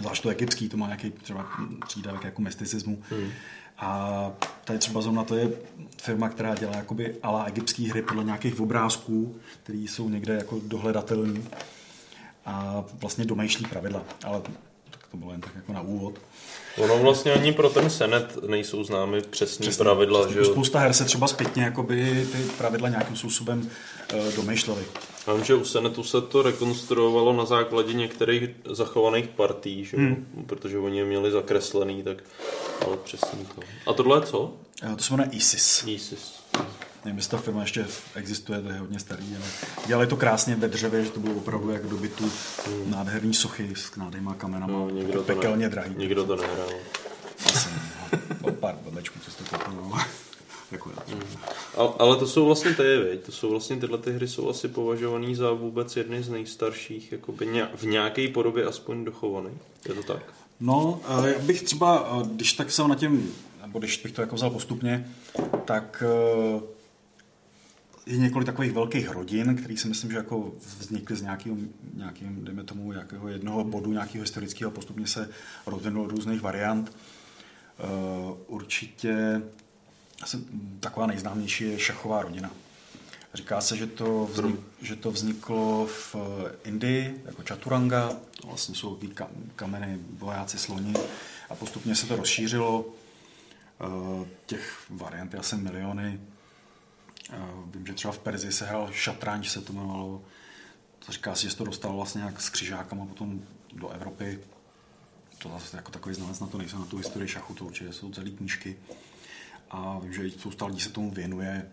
zvlášť 0.00 0.22
to 0.22 0.28
egyptský, 0.28 0.68
to 0.68 0.76
má 0.76 0.86
nějaký 0.86 1.10
třeba 1.10 1.46
přídavek 1.86 2.24
jako 2.24 2.42
mysticismu. 2.42 3.02
Hmm. 3.10 3.30
A 3.78 4.32
tady 4.64 4.78
třeba 4.78 5.02
zrovna 5.02 5.24
to 5.24 5.36
je 5.36 5.50
firma, 5.96 6.28
která 6.28 6.54
dělá 6.54 6.76
jakoby 6.76 7.16
ala 7.22 7.44
egyptský 7.44 7.90
hry 7.90 8.02
podle 8.02 8.24
nějakých 8.24 8.60
obrázků, 8.60 9.36
které 9.62 9.78
jsou 9.78 10.08
někde 10.08 10.34
jako 10.34 10.60
dohledatelné 10.64 11.40
a 12.46 12.84
vlastně 12.92 13.24
domýšlí 13.24 13.64
pravidla. 13.66 14.02
Ale 14.24 14.40
tak 14.90 15.00
to 15.10 15.16
bylo 15.16 15.30
jen 15.32 15.40
tak 15.40 15.52
jako 15.56 15.72
na 15.72 15.80
úvod. 15.80 16.14
Ono 16.78 16.98
vlastně 16.98 17.32
ani 17.32 17.52
pro 17.52 17.70
ten 17.70 17.90
senet 17.90 18.38
nejsou 18.48 18.84
známy 18.84 19.20
přesní 19.20 19.62
Přesně, 19.66 19.84
pravidla, 19.84 20.20
přesně. 20.26 20.44
že? 20.44 20.44
Spousta 20.50 20.78
her 20.78 20.92
se 20.92 21.04
třeba 21.04 21.26
zpětně 21.28 21.62
jakoby 21.62 22.26
ty 22.32 22.38
pravidla 22.58 22.88
nějakým 22.88 23.16
způsobem 23.16 23.70
uh, 24.14 24.34
domýšlely. 24.34 24.82
Já 25.26 25.34
vím, 25.34 25.44
že 25.44 25.54
u 25.54 25.64
Senetu 25.64 26.02
se 26.04 26.20
to 26.20 26.42
rekonstruovalo 26.42 27.32
na 27.32 27.44
základě 27.44 27.92
některých 27.92 28.50
zachovaných 28.70 29.28
partí, 29.28 29.84
že? 29.84 29.96
Hmm. 29.96 30.44
Protože 30.46 30.78
oni 30.78 30.98
je 30.98 31.04
měli 31.04 31.30
zakreslený, 31.30 32.02
tak 32.02 32.16
ale 32.86 32.96
přesně 32.96 33.44
to. 33.54 33.60
A 33.86 33.92
tohle 33.92 34.18
je 34.18 34.22
co? 34.26 34.40
Uh, 34.40 34.96
to 34.96 35.02
se 35.04 35.12
jmenuje 35.12 35.30
ISIS. 35.32 35.84
ISIS. 35.86 36.40
Nevím, 37.04 37.16
jestli 37.18 37.30
ta 37.30 37.36
firma 37.36 37.60
ještě 37.60 37.86
existuje, 38.14 38.60
to 38.62 38.68
je 38.68 38.78
hodně 38.78 38.98
starý, 39.00 39.36
ale 39.36 39.44
dělali 39.86 40.06
to 40.06 40.16
krásně 40.16 40.56
ve 40.56 40.68
dřevě, 40.68 41.04
že 41.04 41.10
to 41.10 41.20
bylo 41.20 41.34
opravdu 41.34 41.70
jak 41.70 41.86
dobytu 41.86 42.30
hmm. 42.66 42.90
nádherný 42.90 43.34
sochy 43.34 43.72
s 43.76 43.96
nádejma 43.96 44.34
kamenama, 44.34 44.72
No, 44.72 44.90
nikdo 44.90 45.12
to 45.12 45.22
pekelně 45.22 45.64
ne- 45.64 45.68
drahý. 45.70 45.94
nikdo 45.96 46.24
to 46.24 46.36
nehrál. 46.36 46.68
Asi, 47.46 47.68
no, 48.46 48.52
pár 48.52 48.74
blbečků, 48.74 49.18
co 49.24 49.30
jste 49.30 49.44
koupil, 49.44 49.74
no. 49.74 49.98
jako 50.72 50.90
já. 50.96 51.14
Hmm. 51.14 51.22
Ale, 51.76 51.90
ale 51.98 52.16
to 52.16 52.26
jsou 52.26 52.46
vlastně 52.46 52.74
ty, 52.74 52.82
viď? 53.10 53.20
to 53.20 53.32
jsou 53.32 53.50
vlastně 53.50 53.76
tyhle 53.76 53.98
ty 53.98 54.12
hry 54.12 54.28
jsou 54.28 54.50
asi 54.50 54.68
považovaný 54.68 55.34
za 55.34 55.50
vůbec 55.50 55.96
jedny 55.96 56.22
z 56.22 56.28
nejstarších, 56.28 57.12
jakoby 57.12 57.46
ně, 57.46 57.68
v 57.76 57.82
nějaké 57.82 58.28
podobě 58.28 58.64
aspoň 58.64 59.04
dochovaný. 59.04 59.50
Je 59.88 59.94
to 59.94 60.02
tak? 60.02 60.22
No, 60.60 61.00
eh, 61.24 61.32
já 61.32 61.38
bych 61.38 61.62
třeba, 61.62 62.20
eh, 62.24 62.28
když 62.32 62.52
tak 62.52 62.70
jsem 62.72 62.88
na 62.88 62.94
těm, 62.94 63.32
nebo 63.62 63.78
když 63.78 63.96
bych 63.96 64.12
to 64.12 64.20
jako 64.20 64.34
vzal 64.36 64.50
postupně, 64.50 65.08
tak 65.64 66.02
eh, 66.06 66.60
je 68.10 68.16
několik 68.18 68.46
takových 68.46 68.72
velkých 68.72 69.10
rodin, 69.10 69.56
které 69.56 69.76
si 69.76 69.88
myslím, 69.88 70.10
že 70.10 70.16
jako 70.16 70.52
vznikly 70.78 71.16
z 71.16 71.22
nějakého, 71.22 71.56
nějakým, 71.94 72.44
dejme 72.44 72.64
tomu, 72.64 72.92
nějakého 72.92 73.28
jednoho 73.28 73.64
bodu, 73.64 73.92
nějakého 73.92 74.22
historického, 74.22 74.70
postupně 74.70 75.06
se 75.06 75.28
rozvinulo 75.66 76.08
různých 76.08 76.40
variant. 76.40 76.92
Eh, 77.78 77.82
Určitě 78.46 79.42
taková 80.80 81.06
nejznámější 81.06 81.64
je 81.64 81.78
šachová 81.78 82.22
rodina. 82.22 82.50
Říká 83.34 83.60
se, 83.60 83.76
že 83.76 83.86
to, 83.86 84.26
vznik, 84.32 84.60
že 84.82 84.96
to 84.96 85.10
vzniklo 85.10 85.86
v 85.86 86.16
Indii 86.64 87.22
jako 87.24 87.42
Chaturanga, 87.48 88.08
to 88.40 88.46
vlastně 88.46 88.74
jsou 88.74 88.96
ka- 88.96 89.28
kameny, 89.56 89.98
vojáci, 90.18 90.58
sloni 90.58 90.94
a 91.50 91.54
postupně 91.54 91.94
se 91.96 92.06
to 92.06 92.16
rozšířilo. 92.16 92.84
Eh, 93.80 94.26
Těch 94.46 94.84
variant 94.90 95.32
je 95.34 95.40
asi 95.40 95.56
miliony. 95.56 96.20
Vím, 97.74 97.86
že 97.86 97.92
třeba 97.92 98.12
v 98.12 98.18
Perzii 98.18 98.52
se 98.52 98.66
hrál 98.66 98.88
šatranč, 98.92 99.50
se 99.50 99.60
to 99.60 99.72
jmenovalo. 99.72 100.22
To 101.06 101.12
říká 101.12 101.34
se, 101.34 101.42
že 101.42 101.50
se 101.50 101.56
to 101.56 101.64
dostalo 101.64 101.96
vlastně 101.96 102.18
nějak 102.18 102.40
s 102.40 102.50
křižákama 102.50 103.06
potom 103.06 103.42
do 103.72 103.88
Evropy. 103.88 104.40
To 105.38 105.48
zase 105.48 105.76
jako 105.76 105.90
takový 105.90 106.14
znalec 106.14 106.40
na 106.40 106.46
to 106.46 106.58
nejsem, 106.58 106.78
na 106.78 106.86
tu 106.86 106.96
historii 106.96 107.28
šachu, 107.28 107.54
to 107.54 107.64
určitě 107.64 107.92
jsou 107.92 108.10
celý 108.10 108.36
knížky. 108.36 108.76
A 109.70 109.98
vím, 109.98 110.12
že 110.12 110.30
spousta 110.30 110.66
lidí 110.66 110.80
se 110.80 110.90
tomu 110.90 111.10
věnuje. 111.10 111.70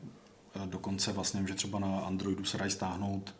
Dokonce 0.66 1.12
vlastně 1.12 1.40
vím, 1.40 1.48
že 1.48 1.54
třeba 1.54 1.80
na 1.80 2.00
Androidu 2.00 2.46
se 2.46 2.58
dají 2.58 2.72
stáhnout 2.72 3.34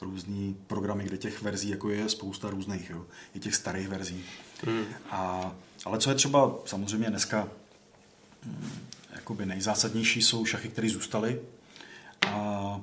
různý 0.00 0.56
programy, 0.66 1.04
kde 1.04 1.18
těch 1.18 1.42
verzí 1.42 1.68
jako 1.68 1.90
je 1.90 2.08
spousta 2.08 2.50
různých, 2.50 2.90
jo. 2.90 3.06
i 3.34 3.40
těch 3.40 3.54
starých 3.54 3.88
verzí. 3.88 4.24
Hmm. 4.66 4.84
A, 5.10 5.52
ale 5.84 5.98
co 5.98 6.10
je 6.10 6.16
třeba 6.16 6.54
samozřejmě 6.64 7.10
dneska 7.10 7.48
mm, 8.44 8.70
jakoby 9.12 9.46
nejzásadnější 9.46 10.22
jsou 10.22 10.44
šachy, 10.44 10.68
které 10.68 10.90
zůstaly. 10.90 11.40
A 12.26 12.80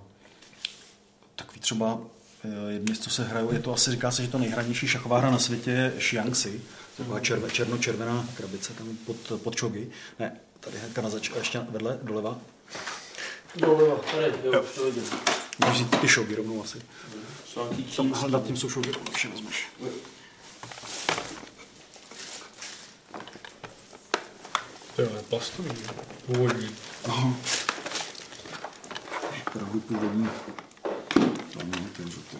takový 1.35 1.59
třeba 1.59 1.99
eh, 2.45 2.71
jedno, 2.71 2.95
co 2.95 3.09
se 3.09 3.23
hrajou, 3.23 3.51
je 3.53 3.59
to 3.59 3.73
asi, 3.73 3.91
říká 3.91 4.11
se, 4.11 4.21
že 4.21 4.27
to 4.27 4.37
nejhranější 4.37 4.87
šachová 4.87 5.19
hra 5.19 5.31
na 5.31 5.39
světě 5.39 5.71
je 5.71 5.93
Xiangxi. 5.97 6.61
Taková 6.97 7.19
červe, 7.19 7.51
černo-červená 7.51 8.25
krabice 8.37 8.73
tam 8.73 8.97
pod, 9.05 9.17
pod 9.43 9.55
čogy. 9.55 9.87
Ne, 10.19 10.37
tady 10.59 10.77
hnedka 10.77 11.01
na 11.01 11.09
zač, 11.09 11.31
ještě 11.37 11.59
vedle, 11.69 11.99
doleva. 12.03 12.39
Doleva, 13.55 13.95
tady, 13.95 14.33
jo, 14.43 14.61
už 14.61 14.69
to 14.75 14.85
vidím. 14.85 15.03
Můžeš 15.59 15.75
vzít 15.75 15.99
ty 16.01 16.07
šogy 16.07 16.35
rovnou 16.35 16.63
asi. 16.63 16.81
Tam 17.55 17.75
čínský. 17.75 18.31
nad 18.31 18.43
tím 18.43 18.57
jsou 18.57 18.69
šogy, 18.69 18.89
je 19.23 19.29
vezmeš. 19.29 19.67
To 24.95 25.01
je 25.01 25.07
plastový, 25.29 25.71
původní. 26.25 26.69
Aha. 27.05 27.33
Opravdu 29.55 29.79
původní. 29.79 30.29
Tam 31.53 31.73
je 31.73 31.89
ten 31.97 32.11
žlutý. 32.11 32.37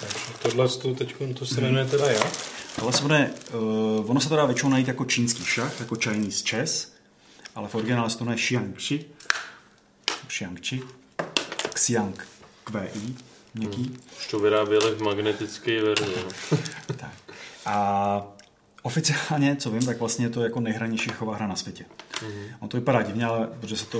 Takže 0.00 0.32
tohle 0.42 0.68
to 0.68 0.94
teď 0.94 1.14
to 1.38 1.46
se 1.46 1.60
jmenuje 1.60 1.84
teda 1.84 2.10
jak? 2.10 2.32
Tohle 2.76 2.92
se 2.92 3.02
jmenuje, 3.02 3.34
uh, 3.52 4.10
ono 4.10 4.20
se 4.20 4.28
to 4.28 4.36
dá 4.36 4.44
většinou 4.46 4.70
najít 4.70 4.88
jako 4.88 5.04
čínský 5.04 5.44
šach, 5.44 5.80
jako 5.80 5.96
Chinese 5.96 6.44
chess, 6.48 6.92
ale 7.54 7.68
v 7.68 7.74
originále 7.74 8.10
se 8.10 8.18
to 8.18 8.24
jmenuje 8.24 8.36
Xiangqi. 8.36 9.04
Xiangqi. 10.26 10.82
Xiang. 11.74 12.26
QI. 12.64 13.14
Měkký. 13.54 13.98
Už 14.18 14.26
to 14.26 14.38
vyráběli 14.38 14.94
v 14.94 15.02
magnetické 15.02 15.82
verzi. 15.82 16.14
No. 16.50 16.58
A 17.66 18.33
oficiálně, 18.84 19.56
co 19.56 19.70
vím, 19.70 19.82
tak 19.86 19.98
vlastně 20.00 20.26
je 20.26 20.30
to 20.30 20.42
jako 20.42 20.60
nejhranější 20.60 21.10
chová 21.10 21.36
hra 21.36 21.46
na 21.46 21.56
světě. 21.56 21.84
Mhm. 22.22 22.32
On 22.60 22.68
to 22.68 22.76
vypadá 22.76 23.02
divně, 23.02 23.24
ale 23.24 23.46
protože 23.60 23.76
se 23.76 23.86
to 23.86 23.98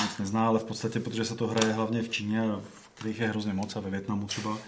moc 0.00 0.18
nezná, 0.18 0.46
ale 0.46 0.58
v 0.58 0.64
podstatě, 0.64 1.00
protože 1.00 1.24
se 1.24 1.34
to 1.34 1.46
hraje 1.46 1.72
hlavně 1.72 2.02
v 2.02 2.08
Číně, 2.08 2.42
v 2.62 2.88
kterých 2.94 3.20
je 3.20 3.28
hrozně 3.28 3.52
moc 3.52 3.76
a 3.76 3.80
ve 3.80 3.90
Větnamu 3.90 4.26
třeba. 4.26 4.58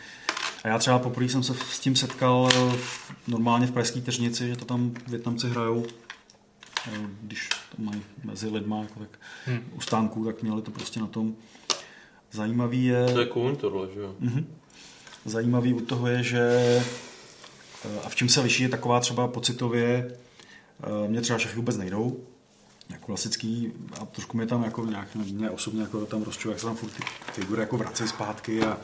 A 0.64 0.68
já 0.68 0.78
třeba 0.78 0.98
poprvé 0.98 1.28
jsem 1.28 1.42
se 1.42 1.54
s 1.54 1.78
tím 1.78 1.96
setkal 1.96 2.48
normálně 3.28 3.66
v 3.66 3.72
pražské 3.72 4.00
tržnici, 4.00 4.48
že 4.48 4.56
to 4.56 4.64
tam 4.64 4.94
Větnamci 5.06 5.48
hrajou, 5.48 5.86
když 7.22 7.48
to 7.48 7.82
mají 7.82 8.02
mezi 8.24 8.48
lidma, 8.48 8.80
jako 8.82 9.00
tak 9.00 9.08
Hmm. 9.46 9.60
u 9.76 9.80
stánků, 9.80 10.24
tak 10.24 10.42
měli 10.42 10.62
to 10.62 10.70
prostě 10.70 11.00
na 11.00 11.06
tom. 11.06 11.34
Zajímavý 12.32 12.84
je... 12.84 13.12
To 13.12 13.20
je 13.20 13.26
kůň 13.26 13.56
tohle, 13.56 13.88
že 13.94 14.00
jo? 14.00 14.14
Mhm. 14.20 14.46
zajímavý 15.24 15.74
u 15.74 15.80
toho 15.80 16.06
je, 16.06 16.22
že 16.22 16.60
a 18.04 18.08
v 18.08 18.14
čem 18.14 18.28
se 18.28 18.40
liší 18.40 18.62
je 18.62 18.68
taková 18.68 19.00
třeba 19.00 19.28
pocitově, 19.28 20.10
eh, 20.82 21.08
mě 21.08 21.20
třeba 21.20 21.38
šachy 21.38 21.56
vůbec 21.56 21.76
nejdou, 21.76 22.24
jako 22.88 23.06
klasický 23.06 23.72
a 24.00 24.06
trošku 24.06 24.36
mě 24.36 24.46
tam 24.46 24.64
jako 24.64 24.86
nějak, 24.86 25.14
mě 25.14 25.50
osobně 25.50 25.82
jako 25.82 26.06
tam 26.06 26.22
rozčuje, 26.22 26.52
jak 26.52 26.60
se 26.60 26.66
tam 26.66 26.76
furt 26.76 26.90
ty 26.90 27.02
figury 27.32 27.60
jako 27.60 27.76
vracejí 27.76 28.08
zpátky 28.08 28.62
a, 28.62 28.78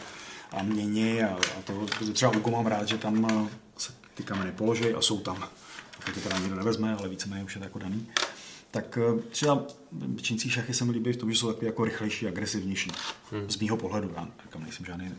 a 0.51 0.63
mění 0.63 1.23
a, 1.23 1.39
a 1.59 1.63
to, 1.65 1.87
třeba 2.13 2.33
u 2.33 2.51
mám 2.51 2.67
rád, 2.67 2.89
že 2.89 2.99
tam 2.99 3.27
eh, 3.31 3.49
se 3.77 3.93
ty 4.15 4.23
kameny 4.23 4.53
položí 4.53 4.95
a 4.95 5.01
jsou 5.01 5.21
tam. 5.21 5.49
Pokud 5.97 6.15
to 6.15 6.21
teda 6.21 6.39
nikdo 6.39 6.57
nevezme, 6.57 6.97
ale 6.97 7.09
víceméně 7.09 7.45
už 7.45 7.55
je 7.55 7.59
to 7.59 7.65
jako 7.65 7.79
daný. 7.79 8.09
Tak 8.71 8.99
eh, 8.99 9.23
třeba 9.31 9.65
čínský 10.23 10.51
šachy 10.51 10.75
se 10.75 10.85
mi 10.85 10.93
líbí 10.93 11.13
v 11.13 11.17
tom, 11.17 11.33
že 11.33 11.39
jsou 11.39 11.47
takový 11.47 11.67
jako 11.67 11.85
rychlejší, 11.85 12.29
agresivnější. 12.29 12.93
Hmm. 13.31 13.51
Z 13.51 13.57
mýho 13.57 13.77
pohledu, 13.77 14.13
já 14.17 14.29
říkám, 14.43 14.63
nejsem 14.63 14.87
žádný 14.87 15.15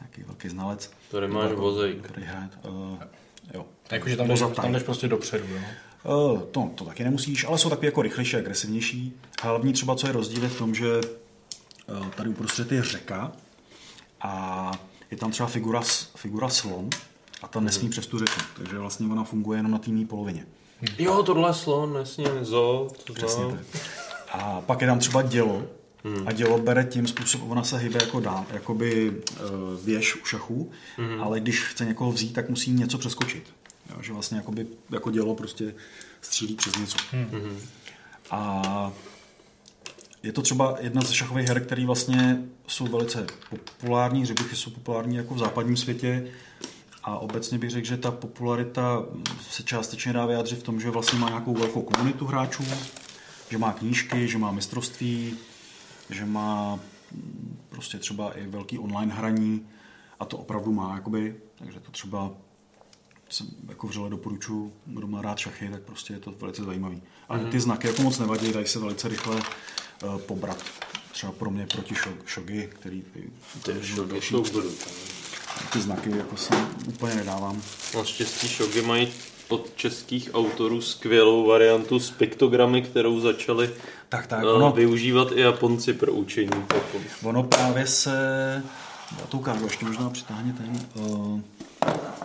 nějaký 0.00 0.22
velký 0.22 0.48
znalec. 0.48 0.90
Tady 1.10 1.28
máš 1.28 1.52
vozejk. 1.52 2.18
Hrát. 2.18 2.50
Uh, 2.68 2.98
jo. 3.54 3.66
Jakože 3.90 4.16
tam 4.16 4.28
jdeš, 4.28 4.42
tam 4.54 4.72
jdeš 4.72 4.82
prostě 4.82 5.08
dopředu, 5.08 5.46
jo? 5.48 5.60
Uh, 6.32 6.40
to, 6.40 6.70
to 6.74 6.84
taky 6.84 7.04
nemusíš, 7.04 7.44
ale 7.44 7.58
jsou 7.58 7.70
takový 7.70 7.86
jako 7.86 8.02
rychlejší, 8.02 8.36
agresivnější. 8.36 9.16
Hlavní 9.42 9.72
třeba, 9.72 9.96
co 9.96 10.06
je 10.06 10.12
rozdíl, 10.12 10.42
je 10.42 10.48
v 10.48 10.58
tom, 10.58 10.74
že 10.74 10.86
uh, 10.96 12.08
tady 12.08 12.28
uprostřed 12.28 12.72
je 12.72 12.82
řeka 12.82 13.32
a 14.20 14.72
je 15.10 15.16
tam 15.16 15.30
třeba 15.30 15.48
figura, 15.48 15.80
figura 16.16 16.48
slon 16.48 16.90
a 17.42 17.48
ta 17.48 17.60
nesmí 17.60 17.88
přes 17.88 18.06
tu 18.06 18.18
řeku, 18.18 18.40
takže 18.56 18.78
vlastně 18.78 19.06
ona 19.12 19.24
funguje 19.24 19.58
jenom 19.58 19.72
na 19.72 19.78
té 19.78 19.90
mý 19.90 20.06
polovině. 20.06 20.46
Jo, 20.98 21.22
tohle 21.22 21.50
je 21.50 21.54
slon, 21.54 21.96
jasně, 21.98 22.24
zo, 22.42 22.88
to 23.04 23.12
Přesně 23.12 23.44
tak. 23.44 23.82
A 24.32 24.60
pak 24.60 24.80
je 24.80 24.86
tam 24.86 24.98
třeba 24.98 25.22
dělo 25.22 25.62
a 26.26 26.32
dělo 26.32 26.58
bere 26.58 26.84
tím 26.84 27.06
způsobem, 27.06 27.50
ona 27.50 27.64
se 27.64 27.78
hýbe 27.78 27.98
jako 28.02 28.20
dám, 28.20 28.46
jakoby 28.52 29.10
uh, 29.10 29.46
věž 29.84 30.16
u 30.16 30.24
šachů, 30.24 30.70
ale 31.20 31.40
když 31.40 31.62
chce 31.62 31.84
někoho 31.84 32.12
vzít, 32.12 32.32
tak 32.32 32.48
musí 32.48 32.72
něco 32.72 32.98
přeskočit. 32.98 33.44
Jo, 33.90 34.02
že 34.02 34.12
vlastně 34.12 34.36
jakoby, 34.36 34.66
jako 34.90 35.10
dělo 35.10 35.34
prostě 35.34 35.74
střílí 36.20 36.54
přes 36.54 36.76
něco. 36.76 36.98
A 38.30 38.92
je 40.22 40.32
to 40.32 40.42
třeba 40.42 40.76
jedna 40.80 41.02
ze 41.02 41.14
šachových 41.14 41.48
her, 41.48 41.64
které 41.64 41.86
vlastně 41.86 42.42
jsou 42.66 42.86
velice 42.86 43.26
populární, 43.50 44.22
hřebichy 44.22 44.56
jsou 44.56 44.70
populární 44.70 45.16
jako 45.16 45.34
v 45.34 45.38
západním 45.38 45.76
světě. 45.76 46.28
A 47.04 47.18
obecně 47.18 47.58
bych 47.58 47.70
řekl, 47.70 47.86
že 47.86 47.96
ta 47.96 48.10
popularita 48.10 49.02
se 49.50 49.62
částečně 49.62 50.12
dá 50.12 50.26
vyjádřit 50.26 50.58
v 50.58 50.62
tom, 50.62 50.80
že 50.80 50.90
vlastně 50.90 51.18
má 51.18 51.28
nějakou 51.28 51.54
velkou 51.54 51.82
komunitu 51.82 52.26
hráčů, 52.26 52.64
že 53.50 53.58
má 53.58 53.72
knížky, 53.72 54.28
že 54.28 54.38
má 54.38 54.52
mistrovství, 54.52 55.36
že 56.10 56.24
má 56.24 56.78
mm, 57.12 57.58
prostě 57.68 57.98
třeba 57.98 58.32
i 58.32 58.46
velký 58.46 58.78
online 58.78 59.14
hraní 59.14 59.66
a 60.20 60.24
to 60.24 60.38
opravdu 60.38 60.72
má, 60.72 60.94
jakoby, 60.94 61.36
takže 61.58 61.80
to 61.80 61.90
třeba 61.90 62.30
jsem 63.28 63.46
jako 63.68 63.86
vřele 63.86 64.10
doporučuji, 64.10 64.72
kdo 64.86 65.06
má 65.06 65.22
rád 65.22 65.38
šachy, 65.38 65.68
tak 65.68 65.82
prostě 65.82 66.12
je 66.12 66.18
to 66.20 66.30
velice 66.40 66.64
zajímavý. 66.64 67.02
A 67.28 67.38
ty 67.38 67.60
znaky 67.60 67.86
jako 67.86 68.02
moc 68.02 68.18
nevadí, 68.18 68.52
dají 68.52 68.66
se 68.66 68.78
velice 68.78 69.08
rychle 69.08 69.36
uh, 69.36 70.18
pobrat. 70.18 70.64
Třeba 71.12 71.32
pro 71.32 71.50
mě 71.50 71.66
proti 71.66 71.94
šog, 71.94 72.26
šogy, 72.26 72.70
který 72.72 73.04
Ty 73.62 73.72
šogy 73.82 74.20
jsou 74.20 74.44
ty 75.72 75.80
znaky 75.80 76.10
jako 76.10 76.36
si 76.36 76.54
úplně 76.86 77.14
nedávám. 77.14 77.62
Naštěstí 77.94 78.48
šogy 78.48 78.82
mají 78.82 79.12
od 79.48 79.76
českých 79.76 80.30
autorů 80.34 80.80
skvělou 80.80 81.46
variantu 81.46 81.98
s 81.98 82.10
piktogramy, 82.10 82.82
kterou 82.82 83.20
začali 83.20 83.70
Tak, 84.08 84.26
tak, 84.26 84.42
eh, 84.42 84.46
ono, 84.46 84.72
využívat 84.72 85.32
i 85.32 85.40
Japonci 85.40 85.92
pro 85.92 86.12
učení. 86.12 86.50
Ono 87.22 87.42
právě 87.42 87.86
se, 87.86 88.62
já 89.20 89.26
to 89.26 89.36
ukážu, 89.36 89.64
ještě 89.64 89.84
možná 89.84 90.10
přitáhně 90.10 90.52
ten, 90.52 90.86
uh, 90.94 91.40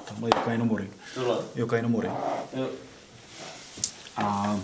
tamhle 0.06 0.30
Yokai 0.36 0.58
no 0.58 0.66
Mori. 0.66 0.90
Tohle. 1.16 1.38
Yokai 1.56 1.82
no 1.82 1.90
Mori. 1.90 2.10
Jo. 2.54 2.68
A 4.18 4.60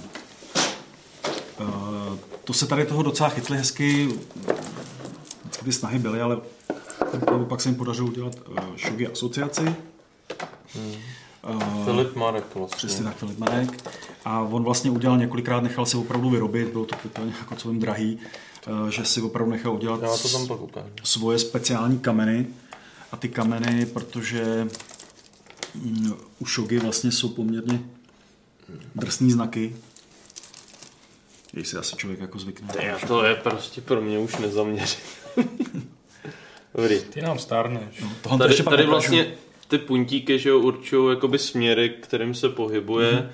uh, 1.60 2.18
to 2.44 2.54
se 2.54 2.68
tady 2.68 2.86
toho 2.86 3.04
docela 3.04 3.30
chytli 3.30 3.58
hezky, 3.58 4.08
vždycky 5.42 5.66
ty 5.66 5.72
snahy 5.72 6.00
byly, 6.00 6.22
ale 6.22 6.38
pak 7.48 7.62
se 7.62 7.70
jim 7.70 7.76
podařilo 7.76 8.08
udělat 8.08 8.34
uh, 8.50 8.58
Shogi 8.78 9.08
asociaci. 9.08 9.76
Uh, 11.48 11.86
Filip 11.86 12.16
Marek 12.16 12.56
vlastně. 12.56 12.78
Přesně 12.78 13.04
tak, 13.04 13.18
Filip 13.18 13.38
Marek. 13.38 13.90
A 14.26 14.40
on 14.42 14.64
vlastně 14.64 14.92
udělal 14.92 15.18
několikrát, 15.18 15.64
nechal 15.64 15.86
si 15.86 15.98
opravdu 15.98 16.30
vyrobit, 16.30 16.68
bylo 16.68 16.86
to 16.86 16.96
úplně 17.06 17.34
jako 17.40 17.56
celým 17.56 17.80
drahý, 17.80 18.20
eh, 18.68 18.92
že 18.92 19.06
si 19.06 19.22
opravdu 19.22 19.52
nechal 19.52 19.74
udělat 19.74 20.02
Já 20.02 20.18
to 20.18 20.30
tam 20.30 20.48
pak 20.48 20.62
ukážu. 20.62 20.88
svoje 21.04 21.40
speciální 21.40 22.00
kameny. 22.00 22.48
A 23.12 23.18
ty 23.18 23.30
kameny, 23.30 23.86
protože 23.86 24.68
mm, 25.76 26.14
u 26.40 26.46
šogy 26.46 26.80
vlastně 26.80 27.12
jsou 27.12 27.30
poměrně 27.30 27.80
drsný 28.96 29.32
znaky, 29.32 29.76
když 31.52 31.68
si 31.68 31.78
asi 31.78 31.96
člověk 31.96 32.20
jako 32.20 32.40
zvykne. 32.40 32.68
Ty, 32.74 33.08
to 33.08 33.24
je 33.26 33.36
prostě 33.36 33.82
pro 33.82 34.02
mě 34.02 34.20
už 34.20 34.38
nezaměřit. 34.38 35.00
Dobrý. 36.76 37.00
Ty 37.00 37.22
nám 37.22 37.40
stárneš. 37.40 38.04
Tohle 38.22 38.38
to 38.38 38.44
Tady, 38.44 38.54
ještě 38.54 38.64
tady 38.64 38.86
vlastně 38.86 39.34
ty 39.68 39.78
puntíky, 39.78 40.40
že 40.40 40.50
jo, 40.50 40.60
určují 40.60 41.16
jakoby 41.16 41.40
směry, 41.40 41.90
kterým 41.90 42.34
se 42.34 42.50
pohybuje 42.50 43.12
Mhm. 43.14 43.30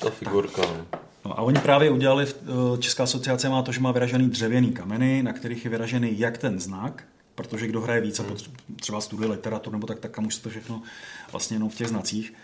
ta 0.00 0.10
figurka. 0.10 0.62
No. 0.62 0.86
No 1.24 1.38
a 1.38 1.42
oni 1.42 1.58
právě 1.60 1.90
udělali, 1.90 2.26
eh, 2.26 2.78
Česká 2.78 3.02
asociace 3.02 3.48
má 3.48 3.62
to, 3.62 3.72
že 3.72 3.80
má 3.80 3.92
vyražený 3.92 4.28
dřevěný 4.30 4.72
kameny, 4.72 5.22
na 5.22 5.32
kterých 5.32 5.64
je 5.64 5.70
vyražený 5.70 6.18
jak 6.18 6.38
ten 6.38 6.60
znak, 6.60 7.04
protože 7.34 7.66
kdo 7.66 7.80
hraje 7.80 8.00
víc 8.00 8.20
a 8.20 8.22
potře- 8.22 8.50
třeba 8.80 9.00
studuje 9.00 9.30
literaturu 9.30 9.76
nebo 9.76 9.86
tak, 9.86 9.98
tak 9.98 10.10
tam 10.16 10.26
už 10.26 10.34
se 10.34 10.42
to 10.42 10.50
všechno 10.50 10.82
vlastně 11.32 11.56
jenom 11.56 11.68
v 11.68 11.74
těch 11.74 11.88
znacích, 11.88 12.34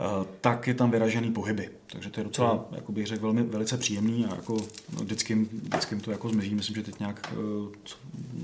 eh, 0.00 0.26
tak 0.40 0.66
je 0.66 0.74
tam 0.74 0.90
vyražený 0.90 1.30
pohyby. 1.32 1.68
Takže 1.86 2.10
to 2.10 2.20
je 2.20 2.24
docela, 2.24 2.64
jako 2.72 2.92
bych 2.92 3.06
řekl, 3.06 3.22
velmi, 3.22 3.42
velice 3.42 3.76
příjemný 3.78 4.26
a 4.26 4.34
jako 4.34 4.52
no, 4.96 5.00
vždycky, 5.04 5.34
vždycky 5.52 5.96
to 5.96 6.10
jako 6.10 6.28
zmizí. 6.28 6.54
Myslím, 6.54 6.76
že 6.76 6.82
teď 6.82 6.98
nějak, 6.98 7.32
eh, 7.32 7.36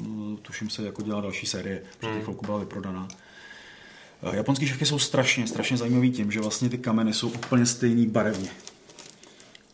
no, 0.09 0.37
tuším 0.43 0.71
se, 0.71 0.83
jako 0.85 1.03
dělá 1.03 1.21
další 1.21 1.47
série, 1.47 1.83
protože 2.01 2.13
teď 2.13 2.23
chvilku 2.23 2.47
byla 2.47 2.59
vyprodaná. 2.59 3.09
Eh, 4.25 4.37
Japonský 4.37 4.67
šachy 4.67 4.87
jsou 4.87 4.99
strašně, 4.99 5.47
strašně 5.47 5.77
zajímavý 5.77 6.11
tím, 6.11 6.31
že 6.31 6.41
vlastně 6.41 6.69
ty 6.69 6.79
kameny 6.79 7.13
jsou 7.13 7.29
úplně 7.29 7.67
stejný 7.67 8.07
barevně. 8.07 8.51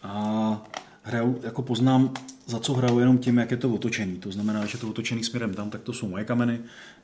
A 0.03 0.67
hraju, 1.03 1.41
jako 1.43 1.63
poznám, 1.63 2.15
za 2.47 2.61
co 2.61 2.75
hraju 2.75 2.99
jenom 2.99 3.19
tím, 3.19 3.39
jak 3.39 3.51
je 3.51 3.57
to 3.57 3.71
otočený. 3.75 4.17
To 4.19 4.33
znamená, 4.33 4.67
že 4.67 4.79
to 4.79 4.89
otočený 4.89 5.25
směrem 5.25 5.55
tam, 5.55 5.71
tak 5.71 5.83
to 5.83 5.93
jsou 5.93 6.09
moje 6.09 6.25
kameny, 6.25 6.61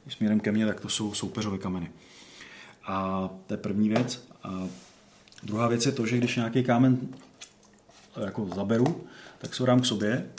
směrem 0.08 0.40
ke 0.40 0.52
mně, 0.52 0.66
tak 0.66 0.80
to 0.80 0.88
jsou 0.88 1.14
soupeřové 1.14 1.58
kameny. 1.58 1.90
A 2.86 3.28
to 3.46 3.54
je 3.54 3.58
první 3.58 3.88
věc. 3.88 4.28
A 4.42 4.68
druhá 5.42 5.68
věc 5.68 5.86
je 5.86 5.92
to, 5.92 6.06
že 6.06 6.18
když 6.18 6.36
nějaký 6.36 6.62
kámen 6.62 6.98
eh, 8.16 8.24
jako 8.24 8.48
zaberu, 8.54 9.04
tak 9.38 9.54
se 9.54 9.62
dám 9.66 9.80
k 9.80 9.86
sobě 9.86 10.30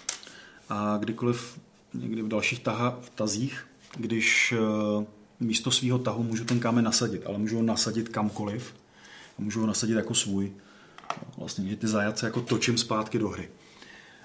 a 0.69 0.97
kdykoliv 0.97 1.59
někdy 1.93 2.21
v 2.21 2.27
dalších 2.27 2.59
taha, 2.59 2.99
v 3.01 3.09
tazích, 3.09 3.67
když 3.97 4.53
eh, 4.57 5.16
místo 5.39 5.71
svého 5.71 5.99
tahu 5.99 6.23
můžu 6.23 6.45
ten 6.45 6.59
kámen 6.59 6.85
nasadit, 6.85 7.25
ale 7.25 7.37
můžu 7.37 7.55
ho 7.55 7.63
nasadit 7.63 8.09
kamkoliv 8.09 8.73
a 9.39 9.41
můžu 9.41 9.59
ho 9.59 9.67
nasadit 9.67 9.93
jako 9.93 10.13
svůj. 10.13 10.51
Vlastně, 11.37 11.69
že 11.69 11.75
ty 11.75 11.87
zajace 11.87 12.25
jako 12.25 12.41
točím 12.41 12.77
zpátky 12.77 13.19
do 13.19 13.29
hry. 13.29 13.49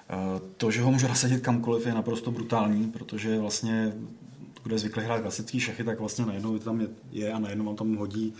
Eh, 0.09 0.41
To, 0.57 0.71
že 0.71 0.81
ho 0.81 0.91
můžu 0.91 1.07
nasadit 1.07 1.41
kamkoliv, 1.41 1.85
je 1.85 1.93
naprosto 1.93 2.31
brutální, 2.31 2.91
protože 2.91 3.39
vlastně, 3.39 3.93
kdo 4.63 4.75
je 4.75 4.79
zvyklý 4.79 5.03
hrát 5.03 5.21
klasický 5.21 5.59
šachy, 5.59 5.83
tak 5.83 5.99
vlastně 5.99 6.25
najednou 6.25 6.59
tam 6.59 6.81
je, 6.81 6.87
je 7.11 7.33
a 7.33 7.39
najednou 7.39 7.65
vám 7.65 7.75
tam 7.75 7.95
hodí 7.95 8.33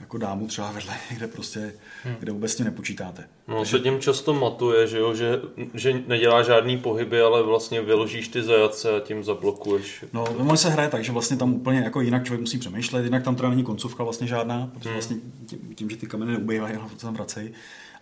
jako 0.00 0.18
dámu 0.18 0.46
třeba 0.46 0.72
vedle, 0.72 0.94
kde 1.16 1.26
prostě, 1.26 1.72
kde 2.18 2.32
vůbec 2.32 2.52
s 2.52 2.56
tím 2.56 2.64
nepočítáte. 2.66 3.28
No, 3.48 3.64
se 3.64 3.78
tím 3.80 4.00
často 4.00 4.34
matuje, 4.34 4.86
že, 4.86 4.98
jo, 4.98 5.14
že, 5.14 5.40
že 5.74 6.02
nedělá 6.06 6.42
žádný 6.42 6.78
pohyby, 6.78 7.20
ale 7.20 7.42
vlastně 7.42 7.82
vyložíš 7.82 8.28
ty 8.28 8.42
zajace 8.42 8.96
a 8.96 9.00
tím 9.00 9.24
zablokuješ. 9.24 10.04
No, 10.12 10.24
ono 10.24 10.56
se 10.56 10.68
hraje 10.70 10.88
tak, 10.88 11.04
že 11.04 11.12
vlastně 11.12 11.36
tam 11.36 11.54
úplně 11.54 11.80
jako 11.80 12.00
jinak 12.00 12.24
člověk 12.24 12.40
musí 12.40 12.58
přemýšlet, 12.58 13.04
jinak 13.04 13.22
tam 13.22 13.36
teda 13.36 13.50
není 13.50 13.64
koncovka 13.64 14.04
vlastně 14.04 14.26
žádná, 14.26 14.70
protože 14.74 14.92
vlastně 14.92 15.16
tím, 15.46 15.74
tím 15.74 15.90
že 15.90 15.96
ty 15.96 16.06
kameny 16.06 16.32
neubývají, 16.32 16.74
ale 16.76 16.88
se 16.96 17.06
tam 17.06 17.14
vracejí. 17.14 17.50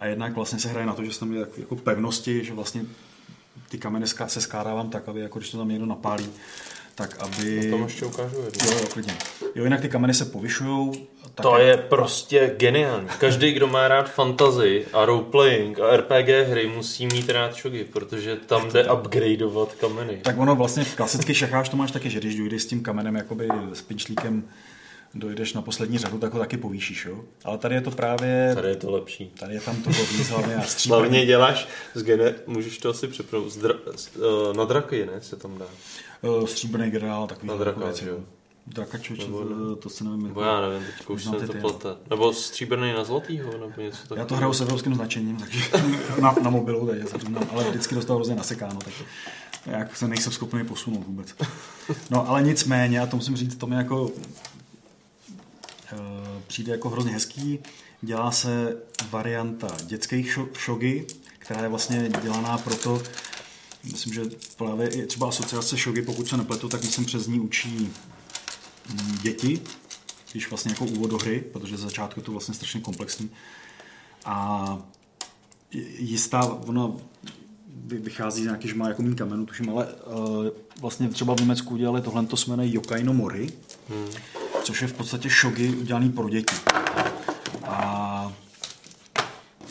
A 0.01 0.07
jednak 0.07 0.35
vlastně 0.35 0.59
se 0.59 0.69
hraje 0.69 0.87
na 0.87 0.93
to, 0.93 1.05
že 1.05 1.19
tam 1.19 1.33
je 1.33 1.47
jako- 1.59 1.77
pevnosti, 1.77 2.45
že 2.45 2.53
vlastně 2.53 2.85
ty 3.69 3.79
kameny 3.79 4.07
se 4.07 4.41
skládávám 4.41 4.91
tak, 4.91 5.09
aby 5.09 5.21
jako 5.21 5.39
když 5.39 5.51
to 5.51 5.59
tam 5.59 5.69
někdo 5.69 5.87
napálí, 5.87 6.27
tak 6.95 7.17
aby... 7.19 7.71
To 7.71 7.77
ještě 7.77 8.07
ukážu 8.07 8.37
jednu. 8.37 8.71
Jo, 8.71 8.79
jo, 8.81 8.87
klidně. 8.93 9.15
Jo, 9.55 9.65
jinak 9.65 9.81
ty 9.81 9.89
kameny 9.89 10.15
se 10.15 10.25
povyšují. 10.25 10.93
To 11.43 11.59
je 11.59 11.77
prostě 11.77 12.55
geniální. 12.57 13.09
Každý, 13.19 13.53
kdo 13.53 13.67
má 13.67 13.89
rád 13.89 14.11
fantasy 14.11 14.87
a 14.93 15.05
roleplaying 15.05 15.81
a 15.81 15.97
RPG 15.97 16.29
hry, 16.49 16.69
musí 16.77 17.07
mít 17.07 17.31
rád 17.31 17.55
šogy, 17.55 17.85
protože 17.85 18.37
tam 18.37 18.71
jde 18.71 18.93
upgradeovat 18.93 19.75
kameny. 19.75 20.21
Tak 20.23 20.39
ono 20.39 20.57
vlastně 20.57 20.85
v 20.85 20.97
klasických 20.97 21.37
šachář 21.37 21.69
to 21.69 21.77
máš 21.77 21.91
taky, 21.91 22.11
že 22.11 22.21
když 22.21 22.37
dojdeš 22.37 22.63
s 22.63 22.67
tím 22.67 22.83
kamenem, 22.83 23.17
jakoby 23.17 23.49
s 23.73 23.83
pinčlíkem, 23.83 24.45
dojdeš 25.15 25.53
na 25.53 25.63
poslední 25.63 25.99
řadu, 25.99 26.19
tak 26.19 26.33
ho 26.33 26.39
taky 26.39 26.57
povýšíš, 26.57 27.05
jo? 27.05 27.21
Ale 27.45 27.59
tady 27.59 27.75
je 27.75 27.81
to 27.81 27.91
právě... 27.91 28.51
Tady 28.55 28.69
je 28.69 28.77
to 28.77 28.91
lepší. 28.91 29.33
Tady 29.39 29.55
je 29.55 29.61
tam 29.61 29.83
to 29.83 29.91
víc 29.91 30.29
hlavně 30.31 30.57
a 30.57 30.63
stříbrný. 30.63 31.01
Hlavně 31.01 31.27
děláš 31.27 31.69
z 31.95 32.03
gene, 32.03 32.35
můžeš 32.47 32.79
to 32.79 32.91
asi 32.91 33.09
přepnout, 33.09 33.53
z 33.53 33.57
dra, 33.57 33.75
z, 33.97 34.17
uh, 34.17 34.57
na 34.57 34.65
draky, 34.65 35.07
ne, 35.07 35.21
se 35.21 35.37
tam 35.37 35.59
dá. 35.59 35.67
Uh, 36.23 36.47
stříbrný 36.47 36.91
generál, 36.91 37.27
takový 37.27 37.49
Na 37.49 37.55
jako 37.55 37.65
draka, 37.65 37.85
věci, 37.85 38.05
jo. 38.07 38.15
jo. 38.15 38.21
Drakačoč, 38.67 39.19
Nebo 39.19 39.45
to, 39.45 39.77
to 39.77 39.89
se 39.89 40.05
nevím. 40.05 40.23
Nebo 40.23 40.41
jako- 40.41 40.53
já 40.55 40.69
nevím, 40.69 40.87
teď 40.99 41.11
už 41.11 41.25
ty 41.41 41.47
to 41.47 41.53
plete. 41.53 41.89
Nebo 42.11 42.33
stříbrný 42.33 42.93
na 42.93 43.05
zlatýho, 43.05 43.53
nebo 43.53 43.81
něco 43.81 43.97
takového. 44.03 44.23
Já 44.23 44.25
to 44.25 44.37
hraju 44.37 44.53
s 44.53 44.61
evropským 44.61 44.95
značením, 44.95 45.37
takže 45.37 45.61
na, 46.21 46.35
na 46.43 46.51
mobilu, 46.51 46.87
takže 46.87 47.07
se 47.07 47.19
přiznám, 47.19 47.49
ale 47.53 47.65
vždycky 47.71 47.95
dostal 47.95 48.17
hrozně 48.17 48.35
nasekáno, 48.35 48.79
takže 48.85 49.05
jak 49.67 49.97
se 49.97 50.09
nejsem 50.09 50.33
schopný 50.33 50.65
posunout 50.65 51.07
vůbec. 51.07 51.35
No 52.11 52.29
ale 52.29 52.43
nicméně, 52.43 53.01
a 53.01 53.07
to 53.07 53.17
musím 53.17 53.37
říct, 53.37 53.57
to 53.57 53.67
mi 53.67 53.77
jako 53.77 54.11
eh, 54.19 54.23
přijde 56.47 56.73
jako 56.73 56.89
hrozně 56.91 57.13
hezký. 57.13 57.59
Dělá 58.03 58.31
se 58.31 58.77
varianta 59.11 59.77
dětských 59.87 60.37
šo- 60.39 60.49
šogy, 60.59 61.07
která 61.39 61.63
je 61.63 61.69
vlastně 61.69 62.11
dělaná 62.23 62.59
proto, 62.59 63.03
myslím, 63.85 64.13
že 64.15 64.23
právě 64.57 64.89
i 64.89 65.07
třeba 65.07 65.29
asociace 65.29 65.79
šogy, 65.79 66.03
pokud 66.03 66.29
se 66.29 66.37
nepletu, 66.37 66.69
tak 66.69 66.83
myslím 66.83 67.05
přes 67.05 67.27
ní 67.27 67.41
učí 67.41 67.93
mm, 68.91 69.19
děti, 69.23 69.61
když 70.33 70.51
vlastně 70.51 70.71
jako 70.73 70.85
úvod 70.85 71.11
do 71.11 71.19
hry, 71.19 71.45
protože 71.53 71.77
začátku 71.77 72.21
je 72.21 72.25
to 72.25 72.33
vlastně 72.33 72.55
strašně 72.55 72.81
komplexní. 72.81 73.31
A 74.25 74.79
jistá, 75.99 76.45
ona 76.45 76.93
vy- 77.69 77.99
vychází 77.99 78.43
z 78.43 78.45
nějaký, 78.45 78.69
že 78.69 78.75
má 78.75 78.89
jako 78.89 79.03
mý 79.03 79.17
kamenů, 79.17 79.47
tuším, 79.47 79.71
ale 79.71 79.87
uh, 79.87 80.47
vlastně 80.81 81.09
třeba 81.09 81.35
v 81.35 81.41
Německu 81.41 81.75
udělali 81.75 82.01
tohle, 82.01 82.27
to 82.27 82.37
se 82.37 82.51
jmenuje 82.51 82.73
Yokai 82.75 83.05
no 83.05 83.15
Mori, 83.15 83.49
Hmm. 83.89 84.09
Což 84.65 84.83
je 84.83 84.89
v 84.89 84.93
podstatě 84.93 85.31
šogy 85.31 85.69
udělaný 85.69 86.11
pro 86.11 86.29
děti. 86.29 86.57
A 87.67 88.33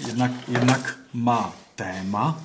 jednak, 0.07 0.31
jednak 0.47 0.97
má 1.13 1.53
téma, 1.75 2.41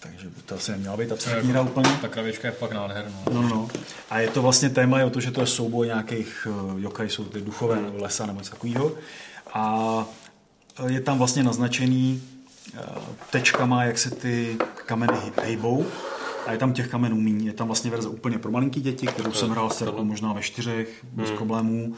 takže 0.00 0.28
by 0.28 0.42
to 0.42 0.54
asi 0.54 0.70
neměla 0.70 0.96
být 0.96 1.12
abstraktní 1.12 1.50
hra 1.50 1.60
úplně. 1.60 1.98
Ta 2.00 2.08
kravěčka 2.08 2.48
je 2.48 2.52
fakt 2.52 2.72
nádherná. 2.72 3.18
No, 3.32 3.42
no. 3.42 3.68
A 4.10 4.18
je 4.18 4.28
to 4.28 4.42
vlastně 4.42 4.70
téma 4.70 4.98
je 4.98 5.04
o 5.04 5.10
to, 5.10 5.20
že 5.20 5.30
to 5.30 5.40
je 5.40 5.46
souboj 5.46 5.86
nějakých 5.86 6.46
uh, 6.50 6.80
yokai, 6.80 7.08
jsou 7.08 7.24
ty 7.24 7.40
duchové 7.40 7.80
nebo 7.80 7.98
lesa 7.98 8.26
nebo 8.26 8.38
něco 8.40 8.50
takového. 8.50 8.92
A 9.54 10.04
je 10.86 11.00
tam 11.00 11.18
vlastně 11.18 11.42
naznačený 11.42 12.22
uh, 12.74 12.80
tečkama, 13.30 13.84
jak 13.84 13.98
se 13.98 14.10
ty 14.10 14.58
kameny 14.86 15.32
hejbou. 15.42 15.86
A 16.46 16.52
je 16.52 16.58
tam 16.58 16.72
těch 16.72 16.88
kamenů 16.88 17.16
míň. 17.20 17.44
Je 17.44 17.52
tam 17.52 17.66
vlastně 17.66 17.90
verze 17.90 18.08
úplně 18.08 18.38
pro 18.38 18.50
malinký 18.50 18.80
děti, 18.80 19.06
kterou 19.06 19.32
jsem 19.32 19.50
hrál 19.50 19.70
s 19.70 19.92
možná 20.02 20.32
ve 20.32 20.42
čtyřech, 20.42 21.04
bez 21.12 21.28
Hmm. 21.28 21.36
problémů. 21.36 21.94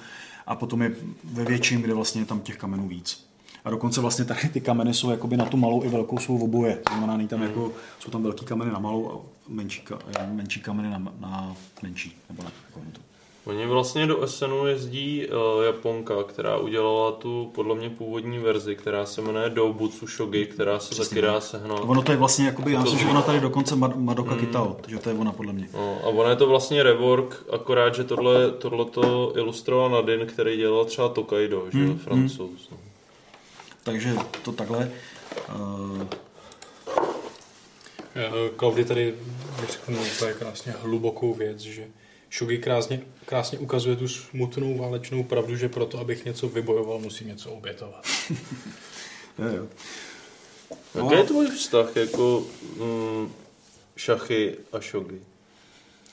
A 0.46 0.56
potom 0.56 0.82
je 0.82 0.96
ve 1.24 1.44
větším, 1.44 1.82
kde 1.82 1.94
vlastně 1.94 2.20
je 2.20 2.24
tam 2.26 2.40
těch 2.40 2.56
kamenů 2.56 2.88
víc. 2.88 3.26
A 3.64 3.70
dokonce 3.70 4.00
vlastně 4.00 4.24
tady 4.24 4.48
ty 4.48 4.60
kameny 4.60 4.94
jsou 4.94 5.10
jakoby 5.10 5.36
na 5.36 5.44
tu 5.44 5.56
malou 5.56 5.84
i 5.84 5.88
velkou 5.88 6.18
jsou 6.18 6.38
oboje. 6.38 6.76
To 6.76 6.94
znamená, 6.94 7.28
tam 7.28 7.38
Hmm. 7.40 7.48
jako, 7.48 7.72
jsou 7.98 8.10
tam 8.10 8.22
velký 8.22 8.44
kameny 8.44 8.70
na 8.70 8.78
malou 8.78 9.10
a 9.10 9.14
menší, 9.48 9.84
menší 10.32 10.60
kameny 10.60 10.90
na, 10.90 10.98
na 11.20 11.56
menší. 11.82 12.16
Nebo 12.28 12.42
na, 12.42 12.50
jako 12.68 12.80
na 12.80 12.90
to. 12.92 13.00
Oni 13.46 13.66
vlastně 13.66 14.06
do 14.06 14.26
SNu 14.28 14.66
jezdí 14.66 15.26
uh, 15.26 15.64
Japonka, 15.64 16.14
která 16.22 16.56
udělala 16.56 17.12
tu 17.12 17.50
podle 17.54 17.74
mě 17.74 17.90
původní 17.90 18.38
verzi, 18.38 18.76
která 18.76 19.06
se 19.06 19.22
jmenuje 19.22 19.50
Doubutsu 19.50 20.06
Shogi, 20.06 20.46
která 20.46 20.78
se 20.78 20.90
Přesně 20.90 21.14
taky 21.14 21.22
dá 21.22 21.40
sehnat. 21.40 21.80
Ono 21.86 22.02
to 22.02 22.12
je 22.12 22.18
vlastně, 22.18 22.46
jakoby, 22.46 22.72
já 22.72 22.78
To 22.78 22.82
myslím, 22.82 23.00
že 23.00 23.06
ona 23.06 23.22
tady 23.22 23.40
dokonce 23.40 23.74
Mad- 23.76 23.96
Madoka 24.00 24.34
Mm. 24.34 24.40
Kitao, 24.40 24.76
takže 24.80 24.98
to 24.98 25.08
je 25.10 25.14
ona 25.16 25.32
podle 25.32 25.52
mě. 25.52 25.68
No, 25.74 25.98
a 26.04 26.06
ono 26.06 26.30
je 26.30 26.36
to 26.36 26.46
vlastně 26.46 26.82
rework, 26.82 27.44
akorát, 27.52 27.94
že 27.94 28.04
tohle, 28.04 28.50
tohle 28.50 28.84
to 28.84 29.32
ilustroval 29.36 29.90
Nadin, 29.90 30.26
který 30.26 30.56
dělal 30.56 30.84
třeba 30.84 31.08
Tokaido, 31.08 31.66
že 31.72 31.78
jo, 31.80 31.86
Hmm, 31.86 31.98
francouz. 31.98 32.68
No. 32.70 32.76
Takže 33.82 34.14
to 34.44 34.52
takhle. 34.52 34.90
Uh, 35.56 36.02
Klaudy 38.56 38.84
tady 38.84 39.14
řeknu 39.70 39.98
úplně 40.16 40.32
krásně 40.32 40.74
hlubokou 40.82 41.34
věc, 41.34 41.58
že 41.60 41.84
Šugi 42.34 42.58
krásně, 42.58 43.00
krásně 43.26 43.58
ukazuje 43.58 43.96
tu 43.96 44.08
smutnou 44.08 44.78
válečnou 44.78 45.22
pravdu, 45.24 45.56
že 45.56 45.68
proto, 45.68 45.98
abych 45.98 46.24
něco 46.24 46.48
vybojoval, 46.48 46.98
musím 46.98 47.28
něco 47.28 47.50
obětovat. 47.50 48.06
jo, 49.38 49.46
jo. 49.56 49.66
Jaký 50.94 51.14
je 51.14 51.24
tvůj 51.24 51.50
vztah 51.50 51.96
jako 51.96 52.44
mm, 52.78 53.32
šachy 53.96 54.56
a 54.72 54.80
šogy? 54.80 55.20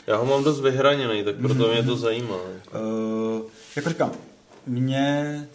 Já 0.08 0.18
ho 0.18 0.26
mám 0.26 0.44
dost 0.44 0.60
vyhraněný, 0.60 1.24
tak 1.24 1.36
proto 1.36 1.68
mě 1.72 1.84
to 1.84 1.98
zajímá. 1.98 2.38
Uh, 2.74 3.42
jako 3.76 3.90
říkám, 3.90 4.12
mě 4.68 5.48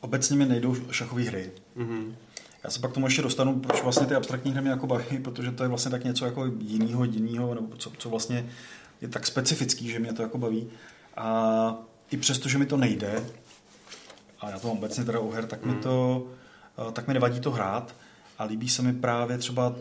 obecně 0.00 0.36
mi 0.36 0.46
nejdou 0.46 0.76
šachové 0.90 1.22
hry. 1.22 1.50
Mhm. 1.74 2.16
Já 2.64 2.70
se 2.70 2.80
pak 2.80 2.90
k 2.90 2.94
tomu 2.94 3.06
ještě 3.06 3.22
dostanu, 3.22 3.60
proč 3.60 3.82
vlastně 3.82 4.06
ty 4.06 4.14
abstraktní 4.14 4.52
hry 4.52 4.60
mě 4.60 4.70
jako 4.70 4.86
baví, 4.86 5.18
protože 5.18 5.50
to 5.50 5.62
je 5.62 5.68
vlastně 5.68 5.90
tak 5.90 6.04
něco 6.04 6.24
jako 6.24 6.46
jinýho, 6.58 7.04
jinýho, 7.04 7.54
nebo 7.54 7.76
co, 7.76 7.92
co 7.98 8.08
vlastně 8.08 8.50
je 9.04 9.08
tak 9.08 9.26
specifický, 9.26 9.90
že 9.90 9.98
mě 9.98 10.12
to 10.12 10.22
jako 10.22 10.38
baví. 10.38 10.70
A 11.16 11.74
i 12.10 12.16
přesto, 12.16 12.48
že 12.48 12.58
mi 12.58 12.66
to 12.66 12.76
nejde, 12.76 13.24
a 14.40 14.50
já 14.50 14.58
to 14.58 14.68
mám 14.68 14.76
obecně 14.76 15.04
teda 15.04 15.18
u 15.18 15.30
her, 15.30 15.46
tak 15.46 15.64
mi 15.64 15.74
to, 15.74 16.26
eh, 16.88 16.92
tak 16.92 17.08
mi 17.08 17.14
nevadí 17.14 17.40
to 17.40 17.50
hrát 17.50 17.94
a 18.38 18.44
líbí 18.44 18.68
se 18.68 18.82
mi 18.82 18.92
právě 18.92 19.38
třeba 19.38 19.74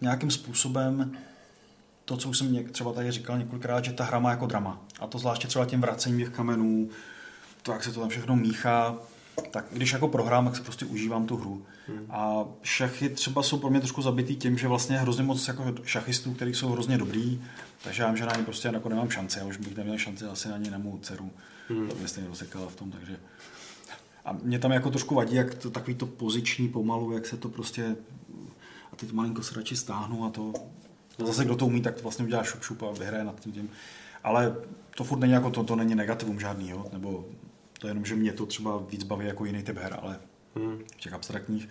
nějakým 0.00 0.30
způsobem 0.30 1.16
to, 2.04 2.16
co 2.16 2.28
už 2.28 2.38
jsem 2.38 2.64
třeba 2.64 2.92
tady 2.92 3.10
říkal 3.10 3.38
několikrát, 3.38 3.84
že 3.84 3.92
ta 3.92 4.04
hra 4.04 4.18
má 4.18 4.30
jako 4.30 4.46
drama. 4.46 4.80
A 5.00 5.06
to 5.06 5.18
zvláště 5.18 5.48
třeba 5.48 5.66
tím 5.66 5.80
vracením 5.80 6.18
těch 6.18 6.30
kamenů, 6.30 6.88
to, 7.62 7.72
jak 7.72 7.84
se 7.84 7.92
to 7.92 8.00
tam 8.00 8.08
všechno 8.08 8.36
míchá, 8.36 8.96
tak 9.48 9.64
když 9.72 9.92
jako 9.92 10.08
prohrám, 10.08 10.44
tak 10.44 10.56
si 10.56 10.62
prostě 10.62 10.84
užívám 10.84 11.26
tu 11.26 11.36
hru. 11.36 11.62
Hmm. 11.88 12.06
A 12.10 12.44
šachy 12.62 13.08
třeba 13.08 13.42
jsou 13.42 13.58
pro 13.58 13.70
mě 13.70 13.80
trošku 13.80 14.02
zabitý 14.02 14.36
tím, 14.36 14.58
že 14.58 14.68
vlastně 14.68 14.96
je 14.96 15.00
hrozně 15.00 15.22
moc 15.22 15.48
jako 15.48 15.74
šachistů, 15.84 16.34
kteří 16.34 16.54
jsou 16.54 16.68
hrozně 16.68 16.98
dobrý, 16.98 17.42
takže 17.84 18.02
já 18.02 18.08
vím, 18.08 18.16
že 18.16 18.26
na 18.26 18.36
ně 18.36 18.42
prostě 18.42 18.68
jako 18.68 18.88
nemám 18.88 19.10
šanci, 19.10 19.38
já 19.38 19.44
už 19.44 19.56
bych 19.56 19.76
neměl 19.76 19.98
šanci 19.98 20.24
asi 20.24 20.48
ani 20.48 20.70
na 20.70 20.78
mou 20.78 20.98
dceru. 20.98 21.30
Hmm. 21.68 21.88
To 21.88 21.94
mě 21.94 22.08
stejně 22.08 22.28
rozsekala 22.28 22.68
v 22.68 22.76
tom, 22.76 22.90
takže... 22.90 23.16
A 24.24 24.32
mě 24.42 24.58
tam 24.58 24.72
jako 24.72 24.90
trošku 24.90 25.14
vadí, 25.14 25.34
jak 25.34 25.54
to, 25.54 25.70
takový 25.70 25.94
to 25.94 26.06
poziční 26.06 26.68
pomalu, 26.68 27.12
jak 27.12 27.26
se 27.26 27.36
to 27.36 27.48
prostě... 27.48 27.96
A 28.92 28.96
teď 28.96 29.12
malinko 29.12 29.42
se 29.42 29.54
radši 29.54 29.76
stáhnu 29.76 30.24
a 30.24 30.30
to... 30.30 30.52
A 31.22 31.26
zase 31.26 31.44
kdo 31.44 31.56
to 31.56 31.66
umí, 31.66 31.82
tak 31.82 31.94
to 31.94 32.02
vlastně 32.02 32.24
udělá 32.24 32.42
šup, 32.42 32.62
šup 32.62 32.82
a 32.82 32.92
vyhraje 32.92 33.24
nad 33.24 33.40
tím, 33.40 33.52
tím. 33.52 33.70
Ale 34.24 34.56
to 34.96 35.04
furt 35.04 35.18
není 35.18 35.32
jako 35.32 35.50
to, 35.50 35.64
to 35.64 35.76
není 35.76 35.94
negativum 35.94 36.40
žádný, 36.40 36.70
jo? 36.70 36.86
nebo 36.92 37.24
to 37.80 37.86
je 37.86 37.90
jenom, 37.90 38.04
že 38.04 38.14
mě 38.16 38.32
to 38.32 38.46
třeba 38.46 38.82
víc 38.90 39.02
baví 39.04 39.26
jako 39.26 39.44
jiný 39.44 39.62
typ 39.62 39.78
her, 39.78 39.98
ale 40.02 40.18
Hmm. 40.56 40.78
v 40.96 41.00
těch 41.00 41.12
abstraktních, 41.12 41.68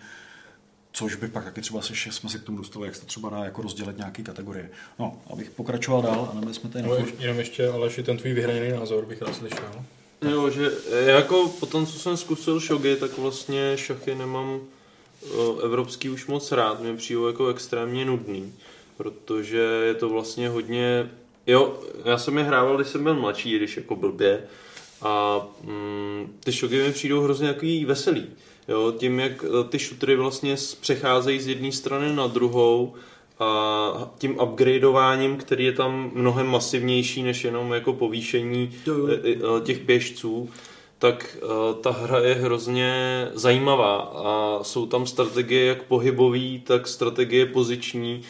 což 0.92 1.14
by 1.14 1.28
pak 1.28 1.44
taky 1.44 1.60
třeba 1.60 1.82
se, 1.82 1.92
jsme 1.94 2.30
se 2.30 2.38
k 2.38 2.42
tomu 2.42 2.58
dostali, 2.58 2.86
jak 2.86 2.94
se 2.94 3.00
to 3.00 3.06
třeba 3.06 3.30
dá 3.30 3.44
jako 3.44 3.62
rozdělit 3.62 3.98
nějaký 3.98 4.22
kategorie. 4.24 4.70
No, 4.98 5.20
abych 5.32 5.50
pokračoval 5.50 6.02
dál 6.02 6.28
a 6.32 6.34
nebyli 6.34 6.54
jsme 6.54 6.70
tady 6.70 6.84
No, 6.84 6.96
jenom 7.18 7.38
ještě, 7.38 7.68
Aleši, 7.68 8.02
ten 8.02 8.16
tvůj 8.16 8.32
vyhraněný 8.32 8.72
názor 8.72 9.06
bych 9.06 9.22
rád 9.22 9.34
slyšel. 9.34 9.84
Jo, 10.30 10.50
že 10.50 10.70
já 10.90 11.16
jako 11.16 11.48
po 11.48 11.66
tom, 11.66 11.86
co 11.86 11.98
jsem 11.98 12.16
zkusil 12.16 12.60
šogy, 12.60 12.96
tak 12.96 13.18
vlastně 13.18 13.72
šachy 13.76 14.14
nemám 14.14 14.60
o, 15.36 15.58
evropský 15.58 16.10
už 16.10 16.26
moc 16.26 16.52
rád, 16.52 16.80
mě 16.82 16.94
přijde 16.96 17.20
jako 17.26 17.48
extrémně 17.48 18.04
nudný, 18.04 18.54
protože 18.96 19.58
je 19.86 19.94
to 19.94 20.08
vlastně 20.08 20.48
hodně, 20.48 21.10
jo, 21.46 21.82
já 22.04 22.18
jsem 22.18 22.38
je 22.38 22.44
hrával, 22.44 22.76
když 22.76 22.88
jsem 22.88 23.02
byl 23.04 23.14
mladší, 23.14 23.56
když 23.56 23.76
jako 23.76 23.96
blbě, 23.96 24.42
a 25.02 25.40
mm, 25.64 26.36
ty 26.44 26.52
šogy 26.52 26.82
mi 26.82 26.92
přijdou 26.92 27.20
hrozně 27.20 27.48
takový 27.48 27.84
veselý. 27.84 28.26
Jo, 28.68 28.92
tím, 28.98 29.20
jak 29.20 29.44
eh, 29.44 29.68
ty 29.68 29.78
šutry 29.78 30.16
vlastně 30.16 30.56
přecházejí 30.80 31.40
z 31.40 31.46
jedné 31.46 31.72
strany 31.72 32.16
na 32.16 32.26
druhou 32.26 32.94
a 33.38 34.10
tím 34.18 34.40
upgradeováním, 34.40 35.36
který 35.36 35.64
je 35.64 35.72
tam 35.72 36.10
mnohem 36.14 36.46
masivnější 36.46 37.22
než 37.22 37.44
jenom 37.44 37.72
jako 37.72 37.92
povýšení 37.92 38.72
eh, 38.88 38.92
eh, 39.24 39.60
těch 39.64 39.84
běžců, 39.84 40.50
tak 40.98 41.36
ta 41.80 41.90
hra 41.90 42.18
je 42.18 42.34
hrozně 42.34 42.92
zajímavá 43.34 43.96
a 43.96 44.58
jsou 44.62 44.86
tam 44.86 45.06
strategie 45.06 45.64
jak 45.64 45.82
pohybový, 45.82 46.62
tak 46.66 46.88
strategie 46.88 47.46
poziční. 47.46 48.22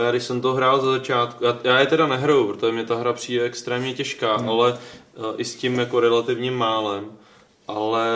Já 0.00 0.10
když 0.10 0.22
jsem 0.22 0.40
to 0.40 0.52
hrál 0.52 0.80
za 0.80 0.90
začátku, 0.90 1.44
já, 1.44 1.58
já 1.64 1.80
je 1.80 1.86
teda 1.86 2.06
nehraju, 2.06 2.46
protože 2.46 2.72
mě 2.72 2.84
ta 2.84 2.96
hra 2.96 3.12
přijde 3.12 3.44
extrémně 3.44 3.94
těžká, 3.94 4.36
Hmm. 4.36 4.48
ale 4.48 4.78
i 5.36 5.44
s 5.44 5.54
tím 5.54 5.78
jako 5.78 6.00
relativně 6.00 6.50
málem 6.50 7.10
ale 7.68 8.08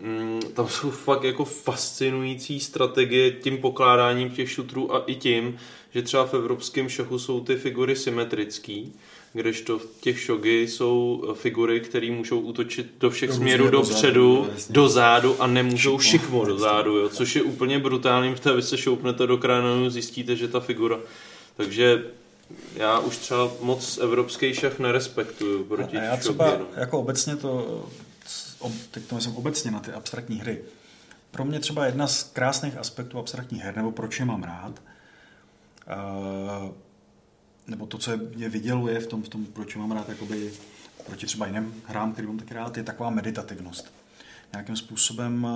mm, 0.00 0.40
tam 0.54 0.68
jsou 0.68 0.90
fakt 0.90 1.24
jako 1.24 1.44
fascinující 1.44 2.60
strategie 2.60 3.30
tím 3.30 3.58
pokládáním 3.58 4.30
těch 4.30 4.50
šutrů 4.50 4.94
a 4.94 5.04
i 5.06 5.14
tím, 5.14 5.58
že 5.94 6.02
třeba 6.02 6.26
v 6.26 6.34
evropském 6.34 6.88
šachu 6.88 7.18
jsou 7.18 7.40
ty 7.40 7.56
figury 7.56 7.96
symetrický, 7.96 8.92
kdežto 9.32 9.78
v 9.78 9.86
těch 10.00 10.20
šogy 10.20 10.68
jsou 10.68 11.24
figury, 11.34 11.80
které 11.80 12.10
můžou 12.10 12.40
útočit 12.40 12.86
do 13.00 13.10
všech 13.10 13.30
Různě 13.30 13.42
směrů 13.42 13.70
dopředu, 13.70 14.48
jasně. 14.52 14.72
dozadu 14.72 15.42
a 15.42 15.46
nemůžou 15.46 15.98
Šikmo, 15.98 16.18
šikmo 16.20 16.44
dozadu, 16.44 16.96
jo, 16.96 17.08
což 17.08 17.36
je 17.36 17.42
úplně 17.42 17.78
brutální, 17.78 18.34
protože 18.34 18.56
vy 18.56 18.62
se 18.62 18.78
šoupnete 18.78 19.26
do 19.26 19.38
krajinu, 19.38 19.90
zjistíte, 19.90 20.36
že 20.36 20.48
ta 20.48 20.60
figura. 20.60 21.00
Takže 21.56 22.04
já 22.74 22.98
už 22.98 23.16
třeba 23.16 23.50
moc 23.60 23.98
evropský 23.98 24.54
šach 24.54 24.78
nerespektuju 24.78 25.64
proti 25.64 25.98
A 25.98 26.02
já 26.02 26.16
třeba 26.16 26.56
no. 26.56 26.66
jako 26.76 26.98
obecně 26.98 27.36
to, 27.36 27.88
teď 28.90 29.04
to 29.04 29.14
myslím 29.14 29.36
obecně 29.36 29.70
na 29.70 29.80
ty 29.80 29.92
abstraktní 29.92 30.40
hry. 30.40 30.64
Pro 31.30 31.44
mě 31.44 31.60
třeba 31.60 31.86
jedna 31.86 32.06
z 32.06 32.22
krásných 32.22 32.76
aspektů 32.76 33.18
abstraktních 33.18 33.62
her, 33.62 33.76
nebo 33.76 33.92
proč 33.92 34.20
je 34.20 34.24
mám 34.24 34.42
rád, 34.42 34.82
nebo 37.66 37.86
to, 37.86 37.98
co 37.98 38.10
je, 38.10 38.16
mě 38.16 38.48
vyděluje 38.48 39.00
v 39.00 39.06
tom, 39.06 39.22
v 39.22 39.28
tom, 39.28 39.46
proč 39.46 39.74
je 39.74 39.80
mám 39.80 39.92
rád 39.92 40.08
jakoby 40.08 40.52
proti 41.06 41.26
třeba 41.26 41.46
jiným 41.46 41.82
hrám, 41.86 42.12
který 42.12 42.26
mám 42.26 42.38
taky 42.38 42.54
rád, 42.54 42.76
je 42.76 42.82
taková 42.82 43.10
meditativnost. 43.10 43.92
Nějakým 44.52 44.76
způsobem 44.76 45.48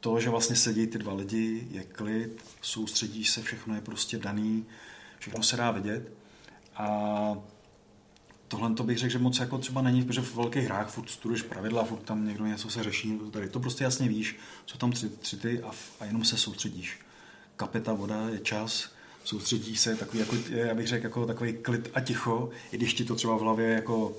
to, 0.00 0.20
že 0.20 0.30
vlastně 0.30 0.56
sedí 0.56 0.86
ty 0.86 0.98
dva 0.98 1.14
lidi, 1.14 1.68
je 1.70 1.84
klid, 1.84 2.44
soustředí 2.62 3.24
se, 3.24 3.42
všechno 3.42 3.74
je 3.74 3.80
prostě 3.80 4.18
daný, 4.18 4.66
všechno 5.18 5.42
se 5.42 5.56
dá 5.56 5.70
vidět. 5.70 6.12
A 6.76 7.36
tohle 8.48 8.74
to 8.74 8.82
bych 8.82 8.98
řekl, 8.98 9.12
že 9.12 9.18
moc 9.18 9.38
jako 9.38 9.58
třeba 9.58 9.82
není, 9.82 10.04
protože 10.04 10.20
v 10.20 10.34
velkých 10.34 10.64
hrách 10.64 10.90
furt 10.90 11.10
studuješ 11.10 11.42
pravidla, 11.42 11.84
furt 11.84 12.02
tam 12.02 12.26
někdo 12.26 12.46
něco 12.46 12.70
se 12.70 12.82
řeší, 12.82 13.18
tady 13.30 13.48
to 13.48 13.60
prostě 13.60 13.84
jasně 13.84 14.08
víš, 14.08 14.36
co 14.66 14.78
tam 14.78 14.92
tři, 14.92 15.08
tři 15.08 15.36
ty 15.36 15.62
a, 15.62 15.70
a 16.00 16.04
jenom 16.04 16.24
se 16.24 16.36
soustředíš. 16.36 17.00
Kapeta, 17.56 17.92
voda, 17.92 18.28
je 18.28 18.38
čas, 18.38 18.92
soustředí 19.24 19.76
se, 19.76 19.96
takový, 19.96 20.18
jako, 20.18 20.36
já 20.48 20.74
bych 20.74 20.86
řekl, 20.86 21.04
jako 21.04 21.26
takový 21.26 21.52
klid 21.52 21.90
a 21.94 22.00
ticho, 22.00 22.50
i 22.72 22.76
když 22.76 22.94
ti 22.94 23.04
to 23.04 23.14
třeba 23.14 23.36
v 23.36 23.40
hlavě 23.40 23.68
jako 23.68 24.16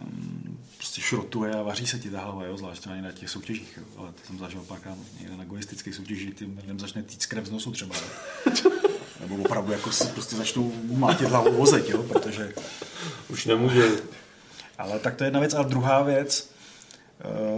um, 0.00 0.58
prostě 0.76 1.00
šrotuje 1.00 1.54
a 1.54 1.62
vaří 1.62 1.86
se 1.86 1.98
ti 1.98 2.10
ta 2.10 2.20
hlava, 2.20 2.44
jo, 2.44 2.56
zvlášť 2.56 2.86
na 2.86 3.12
těch 3.12 3.30
soutěžích, 3.30 3.78
jo. 3.78 3.84
ale 3.96 4.12
to 4.12 4.26
jsem 4.26 4.38
zažil 4.38 4.64
párkrát 4.68 4.98
někde 5.20 5.36
na 5.36 5.42
egoistických 5.42 5.94
soutěžích, 5.94 6.34
tím 6.34 6.58
lidem 6.60 6.80
začne 6.80 7.02
týct 7.02 7.26
krev 7.26 7.46
z 7.46 7.50
nosu 7.50 7.72
třeba. 7.72 7.96
Nebo 9.28 9.42
opravdu 9.42 9.72
jako 9.72 9.92
si 9.92 10.06
prostě 10.06 10.36
začnou 10.36 10.72
mátit 10.92 11.28
hlavu 11.28 11.52
vozet, 11.52 11.88
jo, 11.88 12.02
protože... 12.02 12.52
Už 13.28 13.46
nemůže. 13.46 13.90
Ale 14.78 14.98
tak 14.98 15.14
to 15.14 15.24
je 15.24 15.26
jedna 15.26 15.40
věc. 15.40 15.54
A 15.54 15.62
druhá 15.62 16.02
věc, 16.02 16.50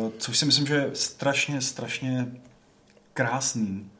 uh, 0.02 0.10
což 0.18 0.38
si 0.38 0.44
myslím, 0.46 0.66
že 0.66 0.74
je 0.74 0.90
strašně, 0.94 1.60
strašně 1.60 2.32
krásný, 3.12 3.90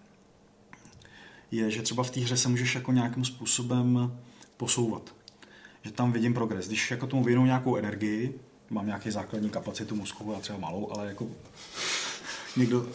je, 1.51 1.71
že 1.71 1.83
třeba 1.83 2.03
v 2.03 2.11
té 2.11 2.21
hře 2.21 2.37
se 2.37 2.49
můžeš 2.49 2.75
jako 2.75 2.93
nějakým 2.93 3.25
způsobem 3.25 4.19
posouvat. 4.57 5.15
Že 5.83 5.93
tam 5.93 6.13
vidím 6.13 6.35
progres. 6.35 6.67
Když 6.67 6.91
jako 6.91 7.07
tomu 7.07 7.25
věnu 7.25 7.47
nějakou 7.47 7.77
energii, 7.77 8.41
mám 8.71 8.87
nějaký 8.87 9.11
základní 9.11 9.51
kapacitu 9.51 9.95
mozku 9.95 10.37
a 10.37 10.41
třeba 10.41 10.59
malou, 10.59 10.93
ale 10.93 11.09
jako 11.09 11.27
někdo 12.57 12.87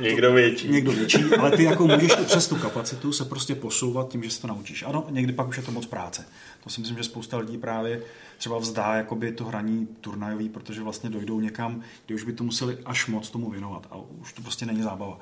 Někdo 0.00 0.32
větší. 0.32 0.68
Někdo 0.68 0.92
větší, 0.92 1.24
ale 1.24 1.50
ty 1.50 1.64
jako 1.64 1.86
můžeš 1.86 2.12
i 2.20 2.24
přes 2.24 2.48
tu 2.48 2.56
kapacitu 2.56 3.12
se 3.12 3.24
prostě 3.24 3.54
posouvat 3.54 4.08
tím, 4.08 4.22
že 4.22 4.30
se 4.30 4.40
to 4.40 4.46
naučíš. 4.46 4.82
Ano, 4.82 5.06
někdy 5.10 5.32
pak 5.32 5.48
už 5.48 5.56
je 5.56 5.62
to 5.62 5.72
moc 5.72 5.86
práce. 5.86 6.26
To 6.64 6.70
si 6.70 6.80
myslím, 6.80 6.98
že 6.98 7.04
spousta 7.04 7.38
lidí 7.38 7.58
právě 7.58 8.02
třeba 8.38 8.58
vzdá 8.58 8.94
jakoby 8.94 9.32
to 9.32 9.44
hraní 9.44 9.88
turnajový, 10.00 10.48
protože 10.48 10.82
vlastně 10.82 11.10
dojdou 11.10 11.40
někam, 11.40 11.82
kde 12.06 12.14
už 12.14 12.24
by 12.24 12.32
to 12.32 12.44
museli 12.44 12.78
až 12.84 13.06
moc 13.06 13.30
tomu 13.30 13.50
věnovat 13.50 13.86
a 13.90 13.96
už 14.20 14.32
to 14.32 14.42
prostě 14.42 14.66
není 14.66 14.82
zábava. 14.82 15.18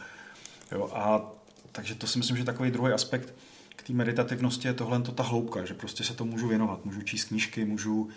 Jo, 0.72 0.90
a 0.94 1.32
takže 1.72 1.94
to 1.94 2.06
si 2.06 2.18
myslím, 2.18 2.36
že 2.36 2.44
takový 2.44 2.70
druhý 2.70 2.92
aspekt 2.92 3.34
k 3.76 3.82
té 3.82 3.92
meditativnosti 3.92 4.68
je 4.68 4.74
tohle 4.74 5.00
to 5.00 5.12
ta 5.12 5.22
hloubka, 5.22 5.64
že 5.64 5.74
prostě 5.74 6.04
se 6.04 6.14
to 6.14 6.24
můžu 6.24 6.48
věnovat, 6.48 6.84
můžu 6.84 7.02
číst 7.02 7.24
knížky, 7.24 7.64
můžu 7.64 8.08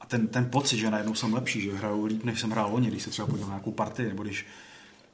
a 0.00 0.06
ten, 0.06 0.28
ten 0.28 0.50
pocit, 0.50 0.78
že 0.78 0.90
najednou 0.90 1.14
jsem 1.14 1.34
lepší, 1.34 1.60
že 1.60 1.72
hraju 1.72 2.04
líp, 2.04 2.24
než 2.24 2.40
jsem 2.40 2.50
hrál 2.50 2.70
loni, 2.70 2.88
když 2.88 3.02
se 3.02 3.10
třeba 3.10 3.26
podívám 3.26 3.50
na 3.50 3.56
nějakou 3.56 3.72
partii, 3.72 4.08
nebo 4.08 4.22
když 4.22 4.46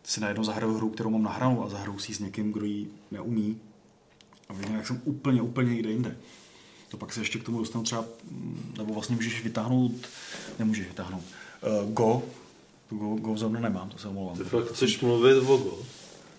si 0.05 0.21
najednou 0.21 0.45
zahraju 0.45 0.75
hru, 0.75 0.91
kterou 0.91 1.11
mám 1.11 1.23
nahranou 1.23 1.65
a 1.65 1.69
zahraju 1.69 1.99
si 1.99 2.15
s 2.15 2.19
někým, 2.19 2.53
kdo 2.53 2.67
ji 2.67 2.91
neumí 3.11 3.61
a 4.49 4.53
vidím, 4.53 4.77
jak 4.77 4.87
jsem 4.87 5.01
úplně, 5.05 5.43
úplně 5.43 5.73
někde 5.73 5.91
jinde. 5.91 6.17
To 6.89 6.97
pak 6.97 7.13
se 7.13 7.21
ještě 7.21 7.39
k 7.39 7.45
tomu 7.45 7.59
dostanu 7.59 7.85
třeba, 7.85 8.05
mm, 8.31 8.75
nebo 8.79 8.95
vlastně 8.95 9.17
můžeš 9.17 9.43
vytáhnout, 9.45 9.93
nemůžeš 10.59 10.87
vytáhnout, 10.87 11.23
uh, 11.85 11.93
Go, 11.93 12.23
Go, 12.91 13.17
Go 13.17 13.37
zrovna 13.37 13.61
nemám, 13.61 13.89
to 13.89 13.99
se 13.99 14.09
omlouvám. 14.09 14.39
Ty 14.39 14.45
fakt 14.45 14.73
chceš 14.73 15.01
mluvit 15.01 15.35
o 15.35 15.57
Go? 15.57 15.79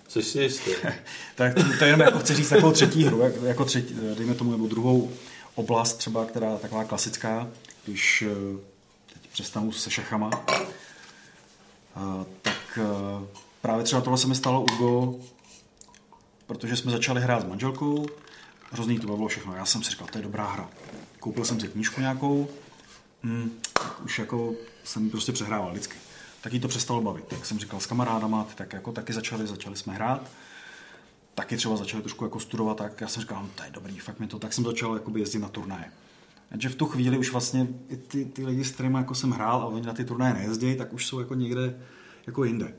Jsi 0.08 0.24
si 0.24 0.42
jistý? 0.42 0.72
tak 1.36 1.54
to, 1.54 1.64
to 1.80 1.86
jenom 1.86 2.02
jako 2.02 2.20
chci 2.20 2.36
říct 2.36 2.50
takovou 2.50 2.72
třetí 2.72 3.04
hru, 3.04 3.20
jak, 3.20 3.34
jako 3.42 3.66
třetí, 3.66 3.96
dejme 4.18 4.34
tomu, 4.34 4.52
nebo 4.52 4.68
druhou 4.68 5.12
oblast 5.56 5.94
třeba, 5.94 6.26
která 6.26 6.58
taková 6.58 6.84
klasická, 6.84 7.48
když 7.86 8.22
eh, 8.22 8.58
teď 9.14 9.32
přestanu 9.32 9.72
se 9.72 9.92
šachama, 9.92 10.28
uh, 11.96 12.24
tak 12.42 12.80
právě 13.62 13.84
třeba 13.84 14.02
tohle 14.02 14.18
se 14.18 14.28
mi 14.28 14.36
stalo 14.36 14.62
u 14.62 14.76
Go, 14.78 15.20
protože 16.48 16.76
jsme 16.76 16.92
začali 16.92 17.22
hrát 17.22 17.42
s 17.42 17.46
manželkou, 17.46 18.06
hrozný 18.72 19.00
to 19.00 19.08
bylo 19.08 19.28
všechno. 19.28 19.56
Já 19.56 19.66
jsem 19.66 19.84
si 19.84 19.92
říkal, 19.92 20.08
to 20.12 20.18
je 20.18 20.24
dobrá 20.24 20.48
hra. 20.48 20.70
Koupil 21.20 21.46
jsem 21.46 21.60
si 21.60 21.68
knížku 21.68 22.02
nějakou, 22.02 22.48
hmm, 23.24 23.52
tak 23.74 24.02
už 24.06 24.20
jako 24.20 24.54
jsem 24.84 25.10
prostě 25.10 25.32
přehrával 25.32 25.72
vždycky. 25.72 25.98
Tak 26.42 26.54
jí 26.54 26.60
to 26.60 26.68
přestalo 26.68 27.02
bavit. 27.02 27.26
Tak 27.28 27.46
jsem 27.46 27.60
říkal 27.60 27.80
s 27.80 27.86
kamarádama, 27.86 28.44
ty 28.44 28.56
tak 28.56 28.74
jako 28.74 28.92
taky 28.92 29.14
začali, 29.14 29.48
začali 29.48 29.76
jsme 29.76 29.94
hrát. 29.94 30.32
Taky 31.36 31.58
třeba 31.58 31.76
začali 31.76 32.04
trošku 32.04 32.24
jako 32.24 32.40
studovat, 32.40 32.78
tak 32.78 33.02
já 33.02 33.08
jsem 33.08 33.22
říkal, 33.22 33.42
no, 33.42 33.50
to 33.56 33.64
je 33.64 33.70
dobrý, 33.72 34.00
fakt 34.00 34.20
mi 34.20 34.28
to, 34.28 34.40
tak 34.40 34.54
jsem 34.54 34.64
začal 34.64 34.94
jakoby 34.94 35.20
jezdit 35.20 35.40
na 35.40 35.50
turnaje. 35.50 35.92
Takže 36.50 36.70
v 36.70 36.76
tu 36.76 36.86
chvíli 36.86 37.18
už 37.18 37.32
vlastně 37.32 37.68
i 37.90 37.98
ty, 37.98 38.26
ty 38.26 38.46
lidi, 38.46 38.64
s 38.64 38.72
kterými 38.72 38.98
jako 38.98 39.16
jsem 39.16 39.32
hrál 39.32 39.62
a 39.62 39.66
oni 39.66 39.82
na 39.82 39.94
ty 39.94 40.06
turnaje 40.06 40.34
nejezdí, 40.34 40.76
tak 40.76 40.94
už 40.94 41.06
jsou 41.06 41.20
jako 41.20 41.34
někde 41.34 41.80
jako 42.28 42.44
jinde. 42.44 42.74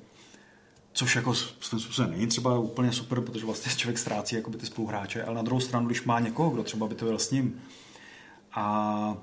Což 0.92 1.16
jako 1.16 1.34
svým 1.34 1.80
způsobem 1.80 2.10
není 2.10 2.26
třeba 2.26 2.58
úplně 2.58 2.92
super, 2.92 3.20
protože 3.20 3.46
vlastně 3.46 3.72
člověk 3.72 3.98
ztrácí 3.98 4.36
jakoby 4.36 4.58
ty 4.58 4.66
spoluhráče, 4.66 5.24
ale 5.24 5.34
na 5.34 5.42
druhou 5.42 5.60
stranu, 5.60 5.86
když 5.86 6.02
má 6.04 6.20
někoho, 6.20 6.50
kdo 6.50 6.62
třeba 6.62 6.88
by 6.88 6.94
to 6.94 7.04
byl 7.04 7.18
s 7.18 7.30
ním 7.30 7.60
a 8.52 9.16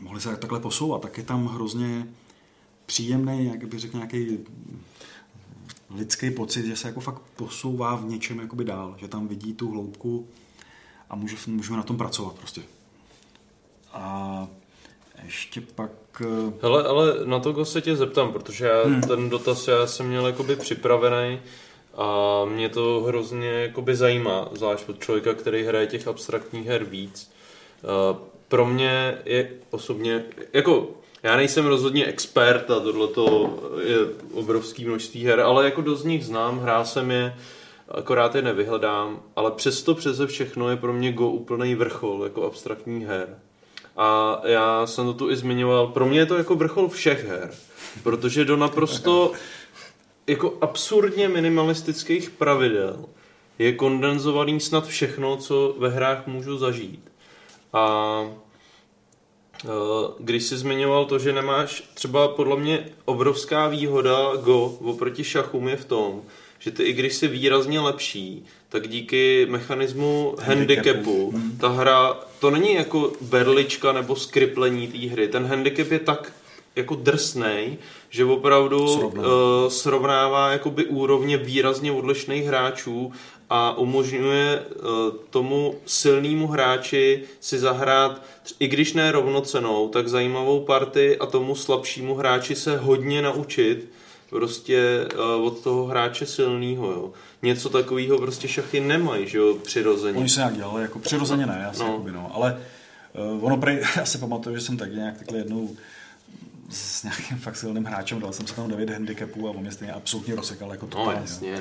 mohli 0.00 0.20
se 0.20 0.36
takhle 0.36 0.60
posouvat, 0.60 1.02
tak 1.02 1.18
je 1.18 1.24
tam 1.24 1.46
hrozně 1.46 2.06
příjemný, 2.86 3.46
jak 3.46 3.68
bych 3.68 3.80
řekl, 3.80 3.96
nějaký 3.96 4.38
lidský 5.90 6.30
pocit, 6.30 6.66
že 6.66 6.76
se 6.76 6.88
jako 6.88 7.00
fakt 7.00 7.22
posouvá 7.36 7.96
v 7.96 8.04
něčem 8.04 8.38
jakoby 8.38 8.64
dál, 8.64 8.96
že 8.98 9.08
tam 9.08 9.28
vidí 9.28 9.54
tu 9.54 9.70
hloubku 9.70 10.28
a 11.10 11.16
může, 11.16 11.36
můžeme 11.46 11.76
na 11.76 11.82
tom 11.82 11.96
pracovat 11.96 12.34
prostě. 12.34 12.62
A 13.92 14.48
ještě 15.24 15.60
pak... 15.60 15.90
eh, 16.20 16.52
Hele, 16.62 16.84
ale 16.84 17.14
na 17.24 17.38
to 17.38 17.64
se 17.64 17.80
tě 17.80 17.96
zeptám, 17.96 18.32
protože 18.32 18.66
já 18.66 18.82
hmm. 18.84 19.00
ten 19.00 19.30
dotaz 19.30 19.68
já 19.68 19.86
jsem 19.86 20.06
měl 20.08 20.26
jakoby 20.26 20.56
připravený 20.56 21.40
a 21.94 22.44
mě 22.44 22.68
to 22.68 23.04
hrozně 23.06 23.50
jakoby 23.50 23.96
zajímá, 23.96 24.48
zvlášť 24.52 24.88
od 24.88 25.00
člověka, 25.00 25.34
který 25.34 25.64
hraje 25.64 25.86
těch 25.86 26.08
abstraktních 26.08 26.66
her 26.66 26.84
víc. 26.84 27.30
Uh, 27.82 28.16
pro 28.48 28.66
mě 28.66 29.18
je 29.24 29.50
osobně, 29.70 30.24
jako 30.52 30.88
já 31.22 31.36
nejsem 31.36 31.66
rozhodně 31.66 32.06
expert 32.06 32.70
a 32.70 32.80
tohle 32.80 33.08
je 33.82 33.98
obrovský 34.32 34.84
množství 34.84 35.24
her, 35.24 35.40
ale 35.40 35.64
jako 35.64 35.80
dost 35.80 36.00
z 36.00 36.04
nich 36.04 36.24
znám, 36.24 36.60
hrál 36.60 36.84
jsem 36.84 37.10
je, 37.10 37.34
akorát 37.88 38.34
je 38.34 38.42
nevyhledám, 38.42 39.22
ale 39.36 39.50
přesto 39.50 39.94
přeze 39.94 40.26
všechno 40.26 40.70
je 40.70 40.76
pro 40.76 40.92
mě 40.92 41.12
Go 41.12 41.28
úplný 41.28 41.74
vrchol 41.74 42.24
jako 42.24 42.46
abstraktních 42.46 43.06
her. 43.06 43.38
A 43.98 44.40
já 44.44 44.86
jsem 44.86 45.04
to 45.04 45.14
tu 45.14 45.30
i 45.30 45.36
zmiňoval, 45.36 45.86
pro 45.86 46.06
mě 46.06 46.18
je 46.18 46.26
to 46.26 46.36
jako 46.36 46.54
vrchol 46.54 46.88
všech 46.88 47.28
her, 47.28 47.50
protože 48.02 48.44
do 48.44 48.56
naprosto 48.56 49.32
jako 50.26 50.58
absurdně 50.60 51.28
minimalistických 51.28 52.30
pravidel 52.30 53.04
je 53.58 53.72
kondenzovaný 53.72 54.60
snad 54.60 54.86
všechno, 54.86 55.36
co 55.36 55.74
ve 55.78 55.88
hrách 55.88 56.26
můžu 56.26 56.58
zažít. 56.58 57.12
A 57.72 58.22
eh, 59.64 59.68
když 60.18 60.44
jsi 60.44 60.56
zmiňoval 60.56 61.04
to, 61.04 61.18
že 61.18 61.32
nemáš 61.32 61.90
třeba 61.94 62.28
podle 62.28 62.56
mě 62.56 62.88
obrovská 63.04 63.68
výhoda 63.68 64.36
Go 64.36 64.64
oproti 64.64 65.24
šachům 65.24 65.68
je 65.68 65.76
v 65.76 65.84
tom, 65.84 66.22
že 66.58 66.70
ty 66.70 66.82
i 66.82 66.92
když 66.92 67.14
jsi 67.14 67.28
výrazně 67.28 67.80
lepší, 67.80 68.44
tak 68.68 68.88
díky 68.88 69.46
mechanismu 69.50 70.34
handicapu, 70.40 70.84
handicapu 70.84 71.34
ta 71.60 71.68
hra, 71.68 72.18
to 72.40 72.50
není 72.50 72.74
jako 72.74 73.12
berlička 73.20 73.92
nebo 73.92 74.16
skriplení 74.16 74.88
té 74.88 74.98
hry, 74.98 75.28
ten 75.28 75.46
handicap 75.46 75.90
je 75.90 75.98
tak 75.98 76.32
jako 76.76 76.94
drsnej, 76.94 77.78
že 78.10 78.24
opravdu 78.24 78.88
Srovná. 78.88 79.22
uh, 79.22 79.28
srovnává 79.68 80.52
jakoby 80.52 80.84
úrovně 80.84 81.36
výrazně 81.36 81.92
odlišných 81.92 82.44
hráčů 82.44 83.12
a 83.50 83.78
umožňuje 83.78 84.60
uh, 84.60 84.86
tomu 85.30 85.74
silnému 85.86 86.46
hráči 86.46 87.22
si 87.40 87.58
zahrát, 87.58 88.22
i 88.58 88.68
když 88.68 88.92
ne 88.92 89.12
rovnocenou, 89.12 89.88
tak 89.88 90.08
zajímavou 90.08 90.60
party 90.60 91.16
a 91.16 91.26
tomu 91.26 91.54
slabšímu 91.54 92.14
hráči 92.14 92.54
se 92.54 92.76
hodně 92.76 93.22
naučit 93.22 93.88
prostě 94.30 95.08
uh, 95.14 95.46
od 95.46 95.60
toho 95.60 95.84
hráče 95.84 96.26
silného. 96.26 97.12
Něco 97.42 97.68
takového 97.68 98.18
prostě 98.18 98.48
šachy 98.48 98.80
nemají, 98.80 99.28
že 99.28 99.38
jo, 99.38 99.54
přirozeně. 99.54 100.18
Oni 100.18 100.28
se 100.28 100.40
nějak 100.40 100.56
dělali, 100.56 100.82
jako 100.82 100.98
přirozeně 100.98 101.46
ne, 101.46 101.66
asi 101.66 101.80
no. 101.80 101.86
Jakoby, 101.86 102.12
no. 102.12 102.34
ale 102.34 102.60
uh, 103.36 103.44
ono 103.44 103.56
prej, 103.56 103.82
já 103.96 104.04
si 104.04 104.18
pamatuju, 104.18 104.56
že 104.56 104.62
jsem 104.62 104.76
taky 104.76 104.94
nějak 104.94 105.18
takhle 105.18 105.38
jednou 105.38 105.76
s 106.70 107.02
nějakým 107.02 107.38
fakt 107.38 107.56
silným 107.56 107.84
hráčem, 107.84 108.20
dal 108.20 108.32
jsem 108.32 108.46
se 108.46 108.54
tam 108.54 108.68
9 108.68 108.90
handicapů 108.90 109.48
a 109.48 109.50
on 109.50 109.60
mě 109.60 109.72
stejně 109.72 109.92
absolutně 109.92 110.34
rozsekal 110.34 110.70
jako 110.70 110.86
to. 110.86 110.98
No, 110.98 111.12
jasně. 111.12 111.52
No. 111.52 111.60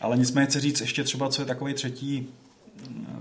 Ale 0.00 0.16
nicméně 0.16 0.46
chci 0.46 0.60
říct 0.60 0.80
ještě 0.80 1.04
třeba, 1.04 1.28
co 1.28 1.42
je 1.42 1.46
takový 1.46 1.74
třetí 1.74 2.28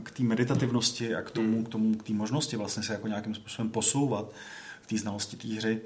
k 0.04 0.12
té 0.12 0.24
meditativnosti 0.24 1.16
a 1.16 1.22
k 1.22 1.32
tomu, 1.32 1.64
k 1.64 1.70
tomu, 1.70 1.96
k 1.96 2.04
té 2.04 2.14
možnosti 2.14 2.58
vlastně 2.58 2.84
se 2.84 2.94
jako 2.94 3.08
nějakým 3.08 3.36
způsobem 3.36 3.70
posouvat 3.70 4.32
v 4.82 4.88
té 4.88 4.98
znalosti 4.98 5.38
té 5.38 5.48
hry, 5.48 5.82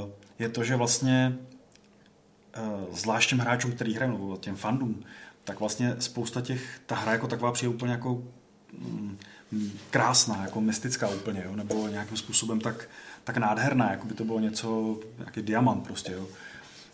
uh, 0.00 0.08
je 0.38 0.48
to, 0.48 0.64
že 0.64 0.76
vlastně 0.76 1.38
zvlášť 2.92 3.30
těm 3.30 3.38
hráčům, 3.38 3.72
který 3.72 3.94
hrají, 3.94 4.12
nebo 4.12 4.36
těm 4.36 4.56
fandům, 4.56 5.04
tak 5.44 5.60
vlastně 5.60 5.96
spousta 5.98 6.40
těch, 6.40 6.80
ta 6.86 6.94
hra 6.94 7.12
jako 7.12 7.26
taková 7.26 7.52
přijde 7.52 7.74
úplně 7.74 7.92
jako 7.92 8.22
mm, 8.78 9.18
krásná, 9.90 10.42
jako 10.42 10.60
mystická 10.60 11.08
úplně, 11.08 11.42
jo? 11.46 11.56
nebo 11.56 11.88
nějakým 11.88 12.16
způsobem 12.16 12.60
tak, 12.60 12.88
tak 13.24 13.36
nádherná, 13.36 13.90
jako 13.90 14.06
by 14.06 14.14
to 14.14 14.24
bylo 14.24 14.40
něco, 14.40 14.98
nějaký 15.18 15.42
diamant 15.42 15.84
prostě. 15.84 16.12
Jo? 16.12 16.26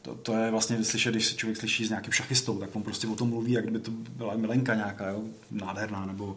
To, 0.03 0.15
to, 0.15 0.37
je 0.37 0.51
vlastně 0.51 0.85
slyšet, 0.85 1.11
když 1.11 1.27
se 1.27 1.37
člověk 1.37 1.59
slyší 1.59 1.87
s 1.87 1.89
nějakým 1.89 2.13
šachistou, 2.13 2.59
tak 2.59 2.77
on 2.77 2.83
prostě 2.83 3.07
o 3.07 3.17
tom 3.17 3.29
mluví, 3.29 3.53
jak 3.53 3.65
kdyby 3.65 3.79
to 3.79 3.91
byla 3.91 4.37
milenka 4.37 4.75
nějaká, 4.75 5.09
jo? 5.09 5.23
nádherná, 5.51 6.07
nebo 6.07 6.37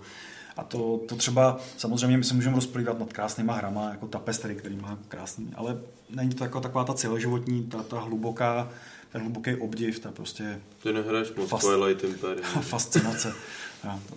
a 0.57 0.63
to, 0.63 0.99
to 1.07 1.15
třeba, 1.15 1.59
samozřejmě 1.77 2.17
my 2.17 2.23
se 2.23 2.33
můžeme 2.33 2.55
rozplývat 2.55 2.99
nad 2.99 3.13
krásnýma 3.13 3.53
hrama, 3.53 3.89
jako 3.89 4.07
tapestry, 4.07 4.55
který 4.55 4.75
má 4.75 4.97
krásný, 5.07 5.53
ale 5.55 5.77
není 6.09 6.33
to 6.33 6.43
jako 6.43 6.61
taková 6.61 6.83
ta 6.83 6.93
celoživotní, 6.93 7.63
ta, 7.63 7.83
ta 7.83 7.99
hluboká, 7.99 8.69
ten 9.13 9.21
hluboký 9.21 9.55
obdiv, 9.55 9.99
ta 9.99 10.11
prostě... 10.11 10.61
Ty 10.83 10.93
nehraješ 10.93 11.33
moc 11.33 11.49
Fast... 11.49 11.67
Twilight 11.67 12.03
Imperium. 12.03 12.45
fascinace. 12.61 13.33
Já, 13.83 13.99
to, 14.09 14.15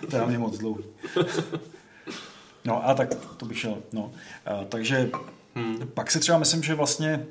to, 0.00 0.06
to 0.06 0.16
je 0.16 0.26
mě 0.26 0.38
moc 0.38 0.58
dlouhý. 0.58 0.84
No 2.64 2.88
a 2.88 2.94
tak 2.94 3.14
to 3.36 3.46
bych 3.46 3.58
šel. 3.58 3.82
No. 3.92 4.12
A, 4.46 4.64
takže 4.64 5.10
hmm. 5.54 5.88
pak 5.94 6.10
si 6.10 6.20
třeba 6.20 6.38
myslím, 6.38 6.62
že 6.62 6.74
vlastně 6.74 7.26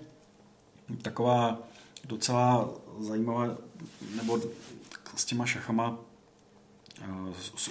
taková 1.01 1.59
docela 2.03 2.69
zajímavá, 2.99 3.57
nebo 4.15 4.41
s 5.15 5.25
těma 5.25 5.45
šachama 5.45 5.97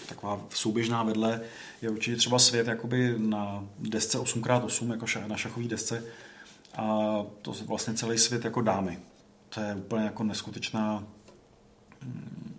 taková 0.09 0.41
souběžná 0.51 1.03
vedle 1.03 1.41
je 1.83 1.91
určitě 1.91 2.17
třeba 2.17 2.39
svět 2.39 2.67
jakoby 2.67 3.15
na 3.19 3.65
desce 3.79 4.19
8x8, 4.19 4.91
jako 4.91 5.29
na 5.29 5.37
šachové 5.37 5.69
desce 5.69 6.05
a 6.77 7.19
to 7.43 7.53
vlastně 7.67 7.95
celý 7.95 8.19
svět 8.19 8.45
jako 8.45 8.61
dámy. 8.63 8.99
To 9.49 9.61
je 9.61 9.75
úplně 9.75 10.05
jako 10.05 10.25
neskutečná 10.25 11.05
mm, 12.03 12.55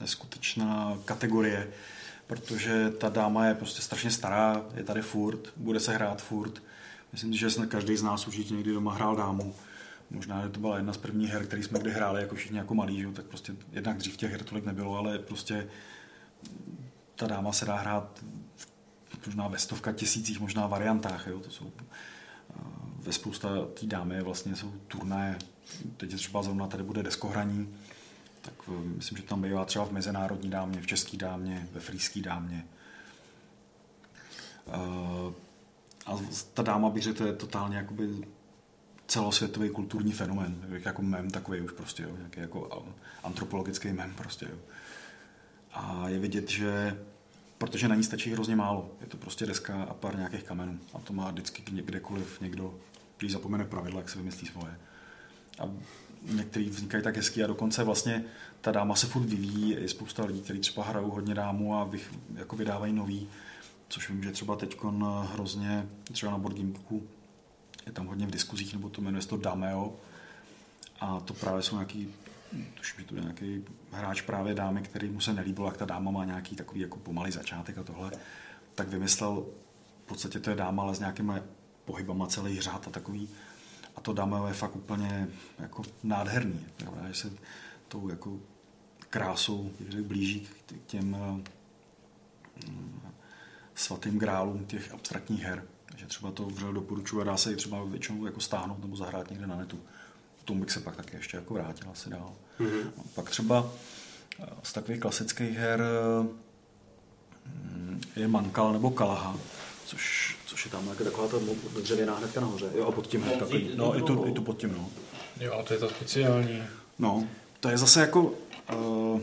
neskutečná 0.00 0.98
kategorie, 1.04 1.70
protože 2.26 2.90
ta 2.90 3.08
dáma 3.08 3.46
je 3.46 3.54
prostě 3.54 3.82
strašně 3.82 4.10
stará, 4.10 4.64
je 4.74 4.84
tady 4.84 5.02
furt, 5.02 5.52
bude 5.56 5.80
se 5.80 5.92
hrát 5.92 6.22
furt. 6.22 6.62
Myslím, 7.12 7.32
že 7.32 7.48
každý 7.68 7.96
z 7.96 8.02
nás 8.02 8.26
určitě 8.26 8.54
někdy 8.54 8.72
doma 8.72 8.94
hrál 8.94 9.16
dámu. 9.16 9.54
Možná, 10.10 10.42
že 10.42 10.48
to 10.48 10.60
byla 10.60 10.76
jedna 10.76 10.92
z 10.92 10.96
prvních 10.96 11.30
her, 11.30 11.46
které 11.46 11.62
jsme 11.62 11.78
kdy 11.78 11.90
hráli 11.90 12.20
jako 12.20 12.34
všichni 12.34 12.58
jako 12.58 12.74
malí, 12.74 13.00
že? 13.00 13.08
tak 13.08 13.24
prostě 13.24 13.54
jednak 13.72 13.96
dřív 13.96 14.16
těch 14.16 14.30
her 14.30 14.44
tolik 14.44 14.64
nebylo, 14.64 14.98
ale 14.98 15.18
prostě 15.18 15.68
ta 17.16 17.26
dáma 17.26 17.52
se 17.52 17.64
dá 17.64 17.76
hrát 17.76 18.24
možná 19.26 19.48
ve 19.48 19.58
stovka 19.58 19.92
tisících, 19.92 20.40
možná 20.40 20.66
variantách. 20.66 21.26
Jo? 21.26 21.40
To 21.40 21.50
jsou, 21.50 21.72
ve 23.00 23.12
spousta 23.12 23.48
té 23.80 23.86
dámy 23.86 24.22
vlastně 24.22 24.56
jsou 24.56 24.72
turné. 24.88 25.38
Teď 25.96 26.14
třeba 26.14 26.42
zrovna 26.42 26.66
tady 26.66 26.82
bude 26.82 27.02
deskohraní, 27.02 27.74
tak 28.40 28.54
eh, 28.68 28.72
myslím, 28.96 29.18
že 29.18 29.24
tam 29.24 29.42
bývá 29.42 29.64
třeba 29.64 29.84
v 29.84 29.92
mezinárodní 29.92 30.50
dámě, 30.50 30.82
v 30.82 30.86
české 30.86 31.16
dámě, 31.16 31.68
ve 31.72 31.80
frýské 31.80 32.20
dámě. 32.20 32.66
Eh, 34.68 35.32
a 36.06 36.18
ta 36.54 36.62
dáma 36.62 36.90
bych 36.90 37.02
řekl, 37.02 37.18
to 37.18 37.26
je 37.26 37.32
totálně 37.32 37.76
jakoby 37.76 38.08
celosvětový 39.06 39.70
kulturní 39.70 40.12
fenomén, 40.12 40.66
jako 40.84 41.02
mem 41.02 41.30
takový 41.30 41.60
už 41.60 41.72
prostě, 41.72 42.02
jo, 42.02 42.16
nějaký 42.16 42.40
jako 42.40 42.86
antropologický 43.22 43.92
mem 43.92 44.14
prostě. 44.14 44.46
Jo. 44.50 44.58
A 45.72 46.08
je 46.08 46.18
vidět, 46.18 46.50
že 46.50 46.98
protože 47.60 47.88
na 47.88 47.94
ní 47.94 48.04
stačí 48.04 48.32
hrozně 48.32 48.56
málo. 48.56 48.90
Je 49.00 49.06
to 49.06 49.16
prostě 49.16 49.46
deska 49.46 49.82
a 49.82 49.94
pár 49.94 50.16
nějakých 50.16 50.42
kamenů. 50.42 50.78
A 50.94 50.98
to 50.98 51.12
má 51.12 51.30
vždycky 51.30 51.62
kdekoliv 51.62 52.40
někdo, 52.40 52.74
když 53.18 53.32
zapomene 53.32 53.64
pravidla, 53.64 54.00
jak 54.00 54.08
se 54.08 54.18
vymyslí 54.18 54.46
svoje. 54.46 54.78
A 55.58 55.70
některý 56.22 56.70
vznikají 56.70 57.02
tak 57.02 57.16
hezky 57.16 57.44
a 57.44 57.46
dokonce 57.46 57.84
vlastně 57.84 58.24
ta 58.60 58.72
dáma 58.72 58.94
se 58.94 59.06
furt 59.06 59.22
vyvíjí. 59.22 59.70
Je 59.70 59.88
spousta 59.88 60.24
lidí, 60.24 60.40
kteří 60.40 60.60
třeba 60.60 60.84
hrajou 60.84 61.10
hodně 61.10 61.34
dámu 61.34 61.74
a 61.74 61.84
vych, 61.84 62.12
jako 62.34 62.56
vydávají 62.56 62.92
nový. 62.92 63.28
Což 63.88 64.10
vím, 64.10 64.22
že 64.22 64.32
třeba 64.32 64.56
teď 64.56 64.76
hrozně, 65.32 65.88
třeba 66.12 66.32
na 66.32 66.38
Board 66.38 66.56
je 67.86 67.92
tam 67.92 68.06
hodně 68.06 68.26
v 68.26 68.30
diskuzích, 68.30 68.72
nebo 68.72 68.88
to 68.88 69.00
jmenuje 69.02 69.22
se 69.22 69.28
to 69.28 69.36
Dameo. 69.36 69.96
A 71.00 71.20
to 71.20 71.34
právě 71.34 71.62
jsou 71.62 71.74
nějaký 71.74 72.08
tuším, 72.74 73.00
že 73.00 73.06
to 73.06 73.14
je 73.14 73.20
nějaký 73.20 73.64
hráč 73.92 74.20
právě 74.20 74.54
dámy, 74.54 74.82
který 74.82 75.10
mu 75.10 75.20
se 75.20 75.32
nelíbil, 75.32 75.64
jak 75.64 75.76
ta 75.76 75.84
dáma 75.84 76.10
má 76.10 76.24
nějaký 76.24 76.56
takový 76.56 76.80
jako 76.80 76.98
pomalý 76.98 77.32
začátek 77.32 77.78
a 77.78 77.82
tohle, 77.82 78.12
tak 78.74 78.88
vymyslel, 78.88 79.46
v 80.04 80.08
podstatě 80.08 80.40
to 80.40 80.50
je 80.50 80.56
dáma, 80.56 80.82
ale 80.82 80.94
s 80.94 80.98
nějakými 80.98 81.32
pohybama 81.84 82.26
celý 82.26 82.60
řád 82.60 82.88
a 82.88 82.90
takový. 82.90 83.28
A 83.96 84.00
to 84.00 84.12
dáma 84.12 84.48
je 84.48 84.54
fakt 84.54 84.76
úplně 84.76 85.28
jako 85.58 85.82
nádherný. 86.02 86.66
Pravda, 86.76 87.08
že 87.08 87.14
se 87.14 87.32
tou 87.88 88.08
jako 88.08 88.38
krásou 89.10 89.70
blíží 90.02 90.40
k 90.40 90.86
těm 90.86 91.16
mm, 92.68 93.00
svatým 93.74 94.18
grálům 94.18 94.64
těch 94.64 94.94
abstraktních 94.94 95.42
her. 95.42 95.64
Takže 95.86 96.06
třeba 96.06 96.30
to 96.30 96.46
vřel 96.46 96.72
doporučuji 96.72 97.20
a 97.20 97.24
dá 97.24 97.36
se 97.36 97.52
i 97.52 97.56
třeba 97.56 97.84
většinou 97.84 98.26
jako 98.26 98.40
stáhnout 98.40 98.80
nebo 98.80 98.96
zahrát 98.96 99.30
někde 99.30 99.46
na 99.46 99.56
netu 99.56 99.80
tomu 100.44 100.60
bych 100.60 100.70
se 100.70 100.80
pak 100.80 100.96
taky 100.96 101.16
ještě 101.16 101.36
jako 101.36 101.54
vrátil 101.54 101.86
asi 101.92 102.10
dál. 102.10 102.32
Mm-hmm. 102.60 102.90
Pak 103.14 103.30
třeba 103.30 103.70
eh, 104.42 104.46
z 104.62 104.72
takových 104.72 105.00
klasických 105.00 105.58
her 105.58 105.82
mm, 107.46 108.00
je 108.16 108.28
Mankal 108.28 108.72
nebo 108.72 108.90
Kalaha, 108.90 109.36
což, 109.86 110.36
což 110.46 110.64
je 110.64 110.70
tam 110.70 110.88
jako 110.88 111.04
taková 111.04 111.28
ta 111.28 111.36
dřevěná 111.82 112.14
hnedka 112.14 112.40
nahoře. 112.40 112.70
Jo, 112.74 112.86
a 112.86 112.92
pod 112.92 113.06
tím 113.06 113.22
hned 113.22 113.38
takový. 113.38 113.70
No, 113.74 113.98
i 113.98 114.02
tu, 114.02 114.26
i 114.26 114.32
tu 114.32 114.42
pod 114.42 114.58
tím, 114.58 114.72
no. 114.72 114.88
Jo, 115.40 115.52
a 115.52 115.62
to 115.62 115.72
je 115.72 115.80
to 115.80 115.88
speciální. 115.88 116.62
No, 116.98 117.28
to 117.60 117.68
je 117.68 117.78
zase 117.78 118.00
jako 118.00 118.32
uh, 118.74 119.20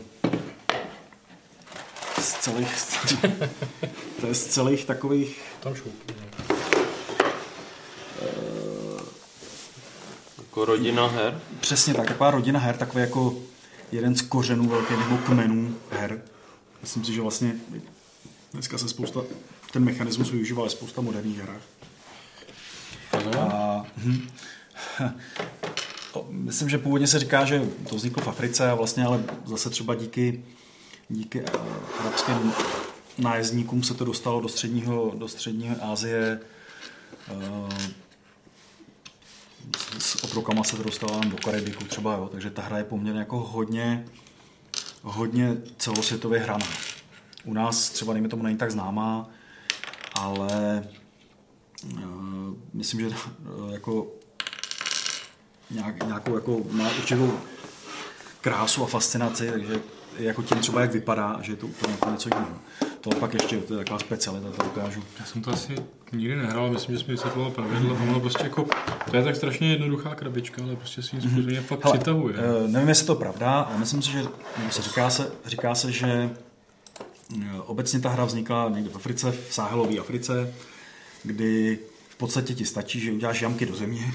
z 2.20 2.32
celých, 2.32 2.68
to 4.20 4.26
je 4.26 4.34
z 4.34 4.46
celých 4.46 4.84
takových... 4.84 5.42
Tam 5.60 5.74
šup. 5.74 5.94
Jako 10.58 10.72
rodina 10.72 11.06
her? 11.06 11.40
Přesně 11.60 11.94
tak, 11.94 12.06
taková 12.06 12.30
rodina 12.30 12.60
her, 12.60 12.76
takový 12.76 13.00
jako 13.00 13.36
jeden 13.92 14.16
z 14.16 14.22
kořenů 14.22 14.68
velkých 14.68 14.98
nebo 14.98 15.18
kmenů 15.18 15.76
her. 15.90 16.22
Myslím 16.80 17.04
si, 17.04 17.12
že 17.12 17.20
vlastně 17.20 17.54
dneska 18.52 18.78
se 18.78 18.88
spousta, 18.88 19.20
ten 19.72 19.84
mechanismus 19.84 20.30
využívá 20.30 20.62
ve 20.62 20.70
spousta 20.70 21.00
moderních 21.00 21.38
hrách. 21.38 21.62
A, 23.38 23.84
hm, 23.96 24.28
myslím, 26.30 26.68
že 26.68 26.78
původně 26.78 27.06
se 27.06 27.18
říká, 27.18 27.44
že 27.44 27.68
to 27.88 27.96
vzniklo 27.96 28.22
v 28.22 28.28
Africe 28.28 28.70
a 28.70 28.74
vlastně 28.74 29.04
ale 29.04 29.24
zase 29.46 29.70
třeba 29.70 29.94
díky, 29.94 30.44
díky 31.08 31.40
eh, 31.40 31.58
arabským 32.00 32.52
nájezdníkům 33.18 33.82
se 33.82 33.94
to 33.94 34.04
dostalo 34.04 34.40
do 34.40 34.48
středního, 34.48 35.12
do 35.14 35.28
středního 35.28 35.76
Asie 35.82 36.40
eh, 37.28 38.07
s 39.98 40.24
otrokama 40.24 40.64
se 40.64 40.76
dostala 40.76 41.20
do 41.24 41.36
Karibiku 41.36 41.84
třeba, 41.84 42.12
jo, 42.12 42.28
takže 42.32 42.50
ta 42.50 42.62
hra 42.62 42.78
je 42.78 42.84
poměrně 42.84 43.20
jako 43.20 43.40
hodně, 43.40 44.04
hodně 45.02 45.56
celosvětově 45.78 46.40
hraná. 46.40 46.66
U 47.44 47.54
nás 47.54 47.90
třeba, 47.90 48.12
nejme 48.12 48.28
tomu, 48.28 48.42
není 48.42 48.58
tak 48.58 48.70
známá, 48.70 49.30
ale 50.14 50.88
uh, 51.84 52.54
myslím, 52.72 53.00
že 53.00 53.06
uh, 53.06 53.72
jako 53.72 54.06
nějak, 55.70 56.06
nějakou 56.06 56.34
jako, 56.34 56.60
má 56.70 56.90
určitou 56.90 57.40
krásu 58.40 58.84
a 58.84 58.86
fascinaci, 58.86 59.50
takže 59.50 59.80
jako 60.18 60.42
tím 60.42 60.58
třeba 60.58 60.80
jak 60.80 60.92
vypadá, 60.92 61.38
že 61.42 61.52
je 61.52 61.56
to 61.56 61.66
úplně 61.66 61.96
něco 62.10 62.28
jiného. 62.28 62.58
To 63.00 63.10
pak 63.10 63.34
ještě, 63.34 63.56
to 63.56 63.74
je 63.74 63.78
taková 63.78 63.98
specialita, 63.98 64.50
to 64.50 64.64
ukážu. 64.64 65.02
Já 65.20 65.24
jsem 65.24 65.42
to 65.42 65.50
asi 65.50 65.74
nikdy 66.12 66.36
nehrál, 66.36 66.70
myslím, 66.70 66.94
že 66.94 67.04
jsme 67.04 67.14
vysvětloval 67.14 67.50
pravidla, 67.50 67.98
ono 68.02 68.20
prostě 68.20 68.44
jako, 68.44 68.66
to 69.10 69.16
je 69.16 69.24
tak 69.24 69.36
strašně 69.36 69.70
jednoduchá 69.70 70.14
krabička, 70.14 70.62
ale 70.62 70.76
prostě 70.76 71.02
svým 71.02 71.20
způsobem 71.20 71.46
mm-hmm. 71.46 71.62
fakt 71.62 71.84
Hele, 71.84 71.96
přitahuje. 71.98 72.34
Uh, 72.34 72.68
nevím, 72.68 72.88
jestli 72.88 73.06
to 73.06 73.14
pravda, 73.14 73.60
ale 73.60 73.78
myslím 73.78 74.02
si, 74.02 74.10
že 74.10 74.22
se 74.70 74.82
říká 74.82 75.10
se, 75.10 75.30
říká 75.46 75.74
se, 75.74 75.92
že 75.92 76.30
uh, 77.36 77.42
obecně 77.66 78.00
ta 78.00 78.08
hra 78.08 78.24
vznikla 78.24 78.68
někde 78.68 78.90
v 78.90 78.96
Africe, 78.96 79.32
v 79.32 79.54
Sáhelové 79.54 79.98
Africe, 79.98 80.54
kdy 81.22 81.78
v 82.08 82.16
podstatě 82.16 82.54
ti 82.54 82.64
stačí, 82.64 83.00
že 83.00 83.12
uděláš 83.12 83.42
jamky 83.42 83.66
do 83.66 83.74
země 83.74 84.12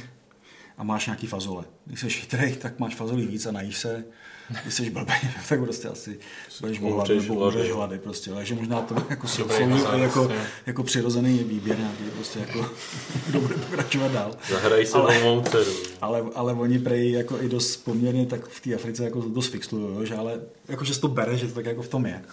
a 0.78 0.84
máš 0.84 1.06
nějaký 1.06 1.28
fazole. 1.28 1.64
Když 1.86 2.00
jsi 2.00 2.10
chytrý, 2.10 2.56
tak 2.56 2.80
máš 2.80 2.96
fazolí 2.96 3.28
víc 3.28 3.46
a 3.46 3.52
najíš 3.52 3.78
se 3.78 4.06
když 4.64 4.74
jsi 4.74 4.90
blbý, 4.90 5.14
tak 5.50 5.64
prostě 5.64 5.88
asi 5.88 6.20
budeš 6.62 6.80
volat 6.80 7.08
nebo 7.10 7.36
umřeš 7.36 7.72
hlady 7.72 8.00
prostě, 8.00 8.32
takže 8.32 8.56
možná 8.56 8.82
to 8.82 8.96
jako, 9.10 9.28
jsou, 9.28 9.48
jako, 9.98 10.32
jako 10.66 10.84
přirozený 10.84 11.38
výběr 11.38 11.78
nějaký, 11.78 12.04
prostě 12.16 12.40
jako, 12.40 12.70
kdo 13.28 13.42
bude 13.42 13.56
pokračovat 13.56 14.12
dál. 14.12 14.32
Zahraj 14.50 14.86
se 14.86 14.98
ale, 14.98 15.24
mou 15.24 15.42
dceru. 15.42 15.72
Ale, 16.02 16.24
ale 16.36 16.54
oni 16.54 16.80
prej 16.80 17.12
jako 17.12 17.42
i 17.42 17.50
dost 17.50 17.78
poměrně 17.78 18.26
tak 18.26 18.48
v 18.48 18.62
té 18.62 18.76
Africe 18.76 19.04
jako 19.04 19.22
dost 19.22 19.48
fixují, 19.48 20.08
že 20.08 20.16
ale 20.16 20.40
jako, 20.68 20.86
že 20.86 21.00
to 21.00 21.08
bere, 21.08 21.38
že 21.38 21.48
to 21.48 21.54
tak 21.54 21.66
jako 21.66 21.82
v 21.82 21.88
tom 21.88 22.06
je. 22.06 22.24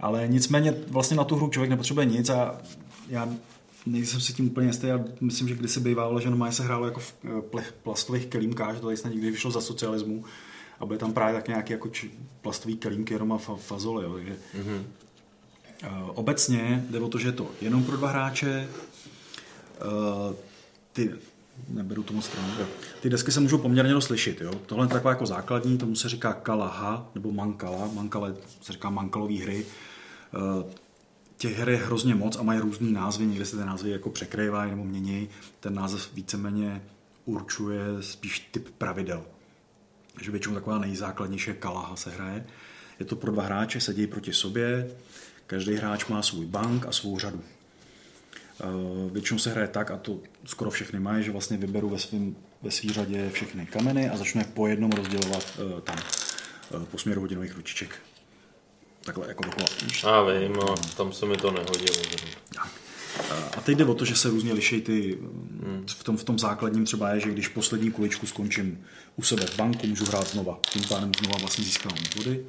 Ale 0.00 0.28
nicméně 0.28 0.74
vlastně 0.88 1.16
na 1.16 1.24
tu 1.24 1.36
hru 1.36 1.48
člověk 1.48 1.70
nepotřebuje 1.70 2.06
nic 2.06 2.30
a 2.30 2.60
já 3.08 3.28
nejsem 3.86 4.20
si 4.20 4.32
tím 4.32 4.46
úplně 4.46 4.66
jistý, 4.66 4.86
já 4.86 5.04
myslím, 5.20 5.48
že 5.48 5.54
kdysi 5.54 5.80
bývalo, 5.80 6.20
že 6.20 6.28
normálně 6.28 6.52
se 6.52 6.62
hrálo 6.62 6.86
jako 6.86 7.00
v 7.00 7.14
eh, 7.58 7.62
plastových 7.82 8.26
kelímkách, 8.26 8.74
že 8.74 8.80
to 8.80 8.86
tady 8.86 8.96
snad 8.96 9.10
nikdy 9.12 9.30
vyšlo 9.30 9.50
za 9.50 9.60
socialismu, 9.60 10.24
a 10.82 10.86
bude 10.86 10.98
tam 10.98 11.12
právě 11.12 11.34
tak 11.34 11.48
nějaký 11.48 11.72
jako 11.72 11.88
či, 11.88 12.10
plastový 12.40 12.76
kelímky 12.76 13.14
jenom 13.14 13.32
a 13.32 13.38
fa, 13.38 13.56
fazole, 13.56 14.04
jo, 14.04 14.14
takže 14.14 14.36
mm-hmm. 14.58 14.82
Obecně 16.06 16.84
jde 16.90 17.00
o 17.00 17.08
to, 17.08 17.18
že 17.18 17.28
je 17.28 17.32
to 17.32 17.50
jenom 17.60 17.84
pro 17.84 17.96
dva 17.96 18.08
hráče. 18.08 18.68
Eh, 19.80 20.34
Ty, 20.92 21.12
neberu 21.68 22.02
to 22.02 22.12
moc 22.12 22.24
stranu. 22.24 22.48
jo. 22.58 22.66
Ty 23.00 23.10
desky 23.10 23.32
se 23.32 23.40
můžou 23.40 23.58
poměrně 23.58 23.92
dost 23.92 24.08
lišit. 24.08 24.40
Jo? 24.40 24.52
Tohle 24.66 24.84
je 24.84 24.88
taková 24.88 25.10
jako 25.10 25.26
základní, 25.26 25.78
tomu 25.78 25.96
se 25.96 26.08
říká 26.08 26.32
kalaha 26.32 27.10
nebo 27.14 27.32
mankala. 27.32 27.90
Mankala 27.92 28.28
se 28.62 28.72
říká 28.72 28.90
mankalový 28.90 29.38
hry. 29.40 29.66
Eh, 30.34 30.72
Těch 31.36 31.58
her 31.58 31.68
je 31.68 31.76
hrozně 31.76 32.14
moc 32.14 32.36
a 32.36 32.42
mají 32.42 32.60
různý 32.60 32.92
názvy, 32.92 33.26
někde 33.26 33.44
se 33.44 33.56
ty 33.56 33.64
názvy 33.64 33.90
jako 33.90 34.10
překrývají 34.10 34.70
nebo 34.70 34.84
mění. 34.84 35.28
Ten 35.60 35.74
název 35.74 36.14
víceméně 36.14 36.82
určuje 37.24 37.82
spíš 38.00 38.40
typ 38.50 38.68
pravidel. 38.78 39.24
Takže 40.14 40.30
většinou 40.30 40.54
taková 40.54 40.78
nejzákladnější 40.78 41.50
kalaha 41.58 41.96
se 41.96 42.10
hraje. 42.10 42.46
Je 43.00 43.06
to 43.06 43.16
pro 43.16 43.32
dva 43.32 43.42
hráče, 43.42 43.80
sedí 43.80 44.06
proti 44.06 44.32
sobě, 44.32 44.90
každý 45.46 45.74
hráč 45.74 46.06
má 46.06 46.22
svůj 46.22 46.46
bank 46.46 46.86
a 46.86 46.92
svou 46.92 47.18
řadu. 47.18 47.42
Eh, 48.60 48.64
Většinou 49.12 49.38
se 49.38 49.50
hraje 49.50 49.68
tak, 49.68 49.90
a 49.90 49.96
to 49.96 50.18
skoro 50.44 50.70
všechny 50.70 51.00
mají, 51.00 51.24
že 51.24 51.32
vlastně 51.32 51.56
vyberu 51.56 51.88
ve, 51.88 51.98
svým, 51.98 52.36
ve 52.62 52.70
svý 52.70 52.92
řadě 52.92 53.30
všechny 53.32 53.66
kameny 53.66 54.10
a 54.10 54.16
začnu 54.16 54.40
je 54.40 54.44
po 54.44 54.66
jednom 54.66 54.90
rozdělovat 54.90 55.58
eh, 55.58 55.80
tam, 55.80 55.98
eh, 55.98 56.86
po 56.90 56.98
směru 56.98 57.20
hodinových 57.20 57.56
ručiček. 57.56 57.98
Takhle 59.04 59.28
jako 59.28 59.44
dokola. 59.44 59.66
Já 60.04 60.22
vím, 60.22 60.60
a 60.60 60.74
tam 60.96 61.12
se 61.12 61.26
mi 61.26 61.36
to 61.36 61.50
nehodilo. 61.50 61.96
A 63.56 63.60
teď 63.60 63.78
jde 63.78 63.84
o 63.84 63.94
to, 63.94 64.04
že 64.04 64.16
se 64.16 64.30
různě 64.30 64.52
liší 64.52 64.80
ty, 64.80 65.18
v 65.86 66.04
tom, 66.04 66.16
v 66.16 66.24
tom 66.24 66.38
základním 66.38 66.84
třeba 66.84 67.10
je, 67.10 67.20
že 67.20 67.30
když 67.30 67.48
poslední 67.48 67.90
kuličku 67.90 68.26
skončím 68.26 68.84
u 69.16 69.22
sebe 69.22 69.46
v 69.46 69.56
banku, 69.56 69.86
můžu 69.86 70.04
hrát 70.04 70.28
znova. 70.28 70.60
Tím 70.70 70.82
pádem 70.88 71.12
znova 71.20 71.38
vlastně 71.40 71.64
získám 71.64 71.92
body. 72.16 72.46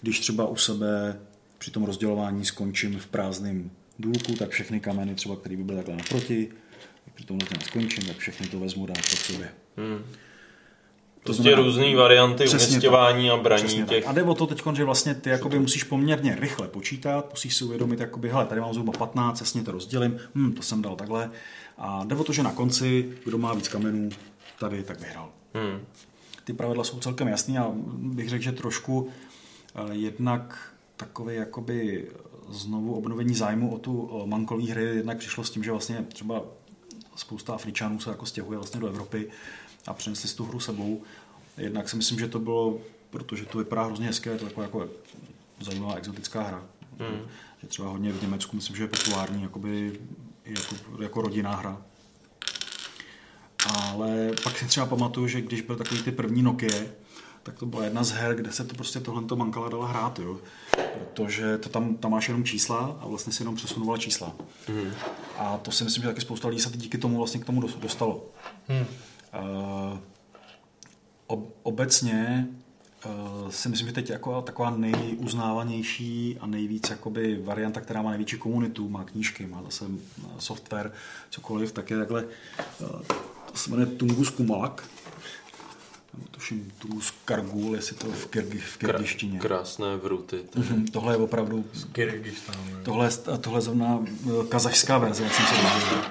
Když 0.00 0.20
třeba 0.20 0.46
u 0.46 0.56
sebe 0.56 1.20
při 1.58 1.70
tom 1.70 1.84
rozdělování 1.84 2.44
skončím 2.44 2.98
v 2.98 3.06
prázdném 3.06 3.70
důlku, 3.98 4.34
tak 4.34 4.50
všechny 4.50 4.80
kameny 4.80 5.14
třeba, 5.14 5.36
které 5.36 5.56
by 5.56 5.64
byly 5.64 5.76
takhle 5.76 5.96
naproti, 5.96 6.48
při 7.14 7.24
tom 7.24 7.38
rozdělování 7.38 7.66
skončím, 7.66 8.04
tak 8.04 8.16
všechny 8.16 8.48
to 8.48 8.60
vezmu 8.60 8.86
dát 8.86 8.96
pod 9.10 9.18
sobě. 9.18 9.48
Hmm. 9.76 10.04
Prostě 11.24 11.54
různý 11.54 11.94
varianty 11.94 12.44
Přesně 12.44 12.68
umisťování 12.74 13.28
tak. 13.28 13.38
a 13.38 13.42
braní 13.42 13.68
těch- 13.86 14.04
Tak. 14.04 14.10
A 14.10 14.12
jde 14.12 14.22
o 14.22 14.34
to 14.34 14.46
teď, 14.46 14.62
že 14.72 14.84
vlastně 14.84 15.14
ty 15.14 15.30
jakoby 15.30 15.58
musíš 15.58 15.84
poměrně 15.84 16.36
rychle 16.40 16.68
počítat, 16.68 17.30
musíš 17.30 17.56
si 17.56 17.64
uvědomit, 17.64 18.00
jakoby, 18.00 18.28
hele, 18.28 18.46
tady 18.46 18.60
mám 18.60 18.72
zhruba 18.72 18.92
15, 18.92 19.40
jasně 19.40 19.62
to 19.62 19.72
rozdělím, 19.72 20.18
hm, 20.34 20.52
to 20.52 20.62
jsem 20.62 20.82
dal 20.82 20.96
takhle. 20.96 21.30
A 21.78 22.04
jde 22.04 22.16
o 22.16 22.24
to, 22.24 22.32
že 22.32 22.42
na 22.42 22.52
konci, 22.52 23.12
kdo 23.24 23.38
má 23.38 23.54
víc 23.54 23.68
kamenů, 23.68 24.08
tady 24.58 24.82
tak 24.82 25.00
vyhrál. 25.00 25.28
Hmm. 25.54 25.80
Ty 26.44 26.52
pravidla 26.52 26.84
jsou 26.84 26.98
celkem 26.98 27.28
jasný 27.28 27.58
a 27.58 27.70
bych 27.96 28.28
řekl, 28.28 28.44
že 28.44 28.52
trošku 28.52 29.08
eh, 29.74 29.94
jednak 29.94 30.58
takové 30.96 31.34
jakoby 31.34 32.08
znovu 32.48 32.94
obnovení 32.94 33.34
zájmu 33.34 33.74
o 33.74 33.78
tu 33.78 34.10
eh, 34.24 34.26
mankolí 34.26 34.70
hry 34.70 34.82
jednak 34.84 35.18
přišlo 35.18 35.44
s 35.44 35.50
tím, 35.50 35.64
že 35.64 35.70
vlastně 35.70 36.04
třeba 36.08 36.42
spousta 37.16 37.54
Afričanů 37.54 38.00
se 38.00 38.10
jako 38.10 38.26
stěhuje 38.26 38.58
vlastně 38.58 38.80
do 38.80 38.86
Evropy 38.88 39.28
a 39.90 39.94
přinesli 39.94 40.28
si 40.28 40.36
tu 40.36 40.44
hru 40.44 40.60
sebou. 40.60 41.02
Jednak 41.56 41.88
si 41.88 41.96
myslím, 41.96 42.18
že 42.18 42.28
to 42.28 42.38
bylo, 42.38 42.78
protože 43.10 43.44
to 43.46 43.58
vypadá 43.58 43.82
hrozně 43.84 44.06
hezké, 44.06 44.30
je 44.30 44.38
to 44.38 44.44
taková 44.44 44.62
jako 44.62 44.88
zajímavá 45.60 45.94
exotická 45.94 46.42
hra. 46.42 46.62
Hmm. 46.98 47.20
Že 47.62 47.68
třeba 47.68 47.88
hodně 47.88 48.12
v 48.12 48.22
Německu 48.22 48.56
myslím, 48.56 48.76
že 48.76 48.82
je 48.82 48.88
populární 48.88 49.42
jakoby, 49.42 50.00
jako, 50.44 50.74
jako 51.02 51.22
rodinná 51.22 51.54
hra. 51.56 51.82
Ale 53.74 54.30
pak 54.42 54.58
si 54.58 54.66
třeba 54.66 54.86
pamatuju, 54.86 55.28
že 55.28 55.40
když 55.40 55.60
byl 55.60 55.76
takový 55.76 56.02
ty 56.02 56.12
první 56.12 56.42
Nokia, 56.42 56.82
tak 57.42 57.58
to 57.58 57.66
byla 57.66 57.84
jedna 57.84 58.04
z 58.04 58.10
her, 58.10 58.34
kde 58.34 58.52
se 58.52 58.64
to 58.64 58.74
prostě 58.74 59.00
tohle 59.00 59.22
to 59.24 59.36
mankala 59.36 59.68
dala 59.68 59.88
hrát, 59.88 60.18
jo. 60.18 60.38
Protože 60.98 61.58
to 61.58 61.68
tam, 61.68 61.96
tam 61.96 62.10
máš 62.10 62.28
jenom 62.28 62.44
čísla 62.44 62.98
a 63.00 63.06
vlastně 63.06 63.32
si 63.32 63.42
jenom 63.42 63.56
přesunovala 63.56 63.98
čísla. 63.98 64.32
Mhm. 64.68 64.92
A 65.38 65.58
to 65.58 65.70
si 65.70 65.84
myslím, 65.84 66.02
že 66.02 66.08
taky 66.08 66.20
spousta 66.20 66.48
lidí 66.48 66.60
se 66.62 66.70
díky 66.74 66.98
tomu 66.98 67.16
vlastně 67.16 67.40
k 67.40 67.44
tomu 67.44 67.60
dos- 67.60 67.76
dostalo. 67.76 68.26
Hmm. 68.68 68.86
Ob, 71.26 71.48
obecně 71.62 72.48
uh, 73.06 73.48
si 73.50 73.68
myslím, 73.68 73.88
že 73.88 73.94
teď 73.94 74.10
jako 74.10 74.42
taková 74.42 74.70
nejuznávanější 74.70 76.36
a 76.40 76.46
nejvíc 76.46 76.90
jakoby 76.90 77.40
varianta, 77.44 77.80
která 77.80 78.02
má 78.02 78.10
největší 78.10 78.38
komunitu, 78.38 78.88
má 78.88 79.04
knížky, 79.04 79.46
má 79.46 79.62
zase 79.62 79.84
uh, 79.84 79.94
software, 80.38 80.92
cokoliv, 81.30 81.72
tak 81.72 81.90
je 81.90 81.98
takhle, 81.98 82.24
to 83.52 83.58
se 83.58 83.70
jmenuje 83.70 83.86
Tungus 83.86 84.30
Kumalak, 84.30 84.88
nebo 86.14 86.26
tuším 86.30 86.72
Tungus 86.78 87.12
Kargul, 87.24 87.74
jestli 87.76 87.96
to 87.96 88.06
v, 88.12 88.26
Kyrgy, 88.26 88.58
v 88.58 88.76
kyrgyzštině. 88.76 89.38
Krásné 89.38 89.96
vruty. 89.96 90.38
Mhm, 90.54 90.86
Tohle 90.86 91.12
je 91.14 91.16
opravdu... 91.16 91.64
Tohle, 92.84 93.06
je- 93.06 93.38
tohle 93.38 93.56
je 93.58 93.62
zrovna 93.62 93.98
eh, 94.06 94.46
kazašská 94.48 94.98
verze, 94.98 95.24
jak 95.24 95.34
jsem 95.34 95.46
se 95.46 95.54
dozvěděl. 95.62 96.04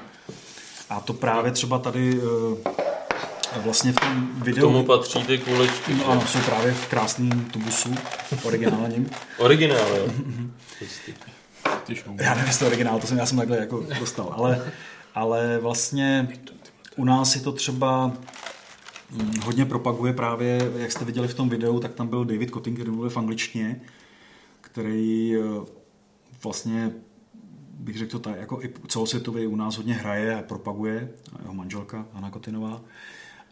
A 0.90 1.00
to 1.00 1.14
právě 1.14 1.52
třeba 1.52 1.80
tady 1.80 2.22
eh, 2.22 2.70
vlastně 3.58 3.92
v 3.92 3.96
tom 3.96 4.30
K 4.42 4.46
videu... 4.46 4.62
tomu 4.62 4.84
patří 4.84 5.24
ty 5.24 5.38
kuličky. 5.38 5.94
No, 5.94 6.08
ano, 6.08 6.22
jsou 6.28 6.40
právě 6.40 6.74
v 6.74 6.88
krásném 6.88 7.46
tubusu, 7.46 7.96
originálním. 8.44 9.10
Originál, 9.38 9.96
jo. 9.98 10.08
Mhm. 10.08 10.54
Já 12.22 12.34
nevím, 12.34 12.48
jestli 12.48 12.60
to 12.60 12.66
je 12.66 12.68
originál, 12.68 13.00
to 13.00 13.08
jsem, 13.08 13.18
já 13.18 13.26
jsem 13.26 13.38
takhle 13.38 13.58
jako 13.58 13.86
dostal, 14.00 14.34
ale, 14.38 14.72
ale 15.16 15.60
vlastně 15.60 16.28
u 16.96 17.06
nás 17.06 17.36
je 17.36 17.42
to 17.42 17.52
třeba 17.52 18.14
hm, 19.12 19.34
hodně 19.44 19.66
propaguje 19.66 20.14
právě, 20.14 20.72
jak 20.78 20.92
jste 20.92 21.06
viděli 21.06 21.28
v 21.28 21.34
tom 21.34 21.50
videu, 21.50 21.80
tak 21.80 21.94
tam 21.94 22.08
byl 22.08 22.26
David 22.26 22.50
Cotting, 22.54 22.78
který 22.78 22.92
mluvil 22.92 23.10
v 23.10 23.18
angličtině, 23.18 23.82
který 24.62 25.36
eh, 25.36 25.66
vlastně 26.44 26.92
bych 27.80 27.98
řekl 27.98 28.12
to 28.12 28.20
tak, 28.20 28.40
jako 28.40 28.62
i 28.62 28.74
celosvětově 28.88 29.48
u 29.48 29.56
nás 29.56 29.78
hodně 29.78 29.94
hraje 29.94 30.36
a 30.36 30.42
propaguje, 30.42 31.10
a 31.36 31.42
jeho 31.42 31.54
manželka 31.54 32.06
Anna 32.14 32.30
Kotinová. 32.30 32.82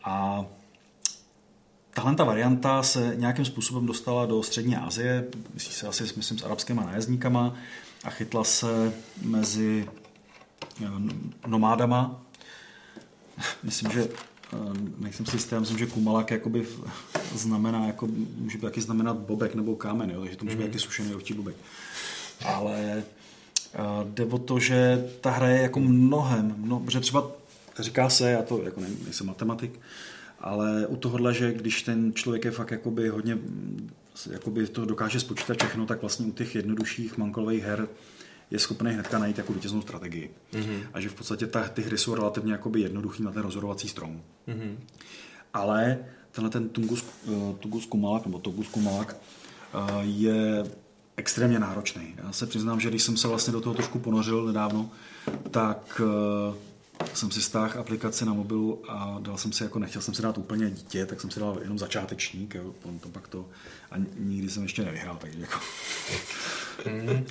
A 0.07 0.45
Tahle 1.93 2.15
ta 2.15 2.23
varianta 2.23 2.83
se 2.83 3.13
nějakým 3.15 3.45
způsobem 3.45 3.85
dostala 3.85 4.25
do 4.25 4.43
střední 4.43 4.75
Asie, 4.75 5.27
myslí 5.53 5.73
se 5.73 5.87
asi 5.87 6.03
myslím, 6.17 6.37
s 6.39 6.43
arabskými 6.43 6.81
nájezdníkama 6.85 7.53
a 8.03 8.09
chytla 8.09 8.43
se 8.43 8.93
mezi 9.21 9.87
eh, 10.85 10.87
nomádama. 11.47 12.21
Myslím, 13.63 13.91
že 13.91 14.03
eh, 14.53 14.57
nejsem 14.97 15.25
si 15.25 15.35
jistý, 15.35 15.55
myslím, 15.59 15.77
že 15.77 15.85
kumalak 15.85 16.31
jakoby 16.31 16.67
znamená, 17.35 17.87
jako, 17.87 18.07
může 18.37 18.57
taky 18.57 18.81
znamenat 18.81 19.17
bobek 19.17 19.55
nebo 19.55 19.75
kámen, 19.75 20.09
jo, 20.11 20.21
takže 20.21 20.37
to 20.37 20.45
může 20.45 20.57
být 20.57 20.63
Mhm. 20.63 20.71
taky 20.71 20.79
sušený 20.79 21.15
ovčí 21.15 21.33
bobek. 21.33 21.55
Ale 22.45 23.03
eh, 23.73 23.79
jde 24.03 24.25
o 24.25 24.37
to, 24.37 24.59
že 24.59 25.09
ta 25.21 25.29
hra 25.31 25.47
je 25.49 25.61
jako 25.61 25.79
mnohem, 25.79 26.55
mno, 26.57 26.79
protože 26.79 26.99
třeba 26.99 27.27
říká 27.83 28.09
se, 28.09 28.31
já 28.31 28.43
to 28.43 28.63
jako 28.63 28.81
ne, 28.81 28.87
nejsem 29.03 29.27
matematik, 29.27 29.79
ale 30.39 30.87
u 30.87 30.95
tohohle, 30.95 31.33
že 31.33 31.53
když 31.53 31.81
ten 31.81 32.13
člověk 32.13 32.45
je 32.45 32.51
fakt 32.51 32.71
jakoby 32.71 33.09
hodně, 33.09 33.37
jakoby 34.31 34.67
to 34.67 34.85
dokáže 34.85 35.19
spočítat 35.19 35.57
všechno, 35.57 35.85
tak 35.85 36.01
vlastně 36.01 36.25
u 36.25 36.31
těch 36.31 36.55
jednodušších 36.55 37.17
mankolových 37.17 37.63
her 37.63 37.87
je 38.51 38.59
schopný 38.59 38.91
hnedka 38.91 39.19
najít 39.19 39.37
jako 39.37 39.53
vítěznou 39.53 39.81
strategii. 39.81 40.31
Mhm. 40.53 40.81
A 40.93 41.01
že 41.01 41.09
v 41.09 41.13
podstatě 41.13 41.47
ta, 41.47 41.67
ty 41.67 41.81
hry 41.81 41.97
jsou 41.97 42.15
relativně 42.15 42.51
jakoby 42.51 42.81
jednoduchý 42.81 43.23
na 43.23 43.31
ten 43.31 43.41
rozhodovací 43.41 43.89
strom. 43.89 44.21
Mhm. 44.47 44.77
Ale 45.53 45.97
tenhle 46.31 46.49
ten 46.49 46.69
Tungus, 46.69 47.05
eh, 47.27 47.55
Tungus 47.59 47.85
Kumalak, 47.85 48.25
nebo 48.25 48.39
Togus 48.39 48.67
Kumalak, 48.67 49.15
eh, 49.15 49.77
je 50.01 50.63
extrémně 51.17 51.59
náročný. 51.59 52.15
Já 52.17 52.31
se 52.31 52.47
přiznám, 52.47 52.79
že 52.79 52.89
když 52.89 53.03
jsem 53.03 53.17
se 53.17 53.27
vlastně 53.27 53.53
do 53.53 53.61
toho 53.61 53.75
trošku 53.75 53.99
ponořil 53.99 54.45
nedávno, 54.45 54.89
tak 55.51 56.01
eh, 56.03 56.55
jsem 57.13 57.31
si 57.31 57.41
stáhl 57.41 57.79
aplikaci 57.79 58.25
na 58.25 58.33
mobilu 58.33 58.83
a 58.87 59.17
dal 59.19 59.37
jsem 59.37 59.51
si, 59.51 59.63
jako 59.63 59.79
nechtěl 59.79 60.01
jsem 60.01 60.13
si 60.13 60.21
dát 60.21 60.37
úplně 60.37 60.69
dítě, 60.69 61.05
tak 61.05 61.21
jsem 61.21 61.31
si 61.31 61.39
dal 61.39 61.57
jenom 61.61 61.79
začátečník, 61.79 62.55
jo, 62.55 62.73
to 62.99 63.09
pak 63.09 63.27
to, 63.27 63.49
a 63.91 63.95
nikdy 64.19 64.49
jsem 64.49 64.63
ještě 64.63 64.85
nevyhrál, 64.85 65.17
takže 65.21 65.39
jako. 65.39 65.59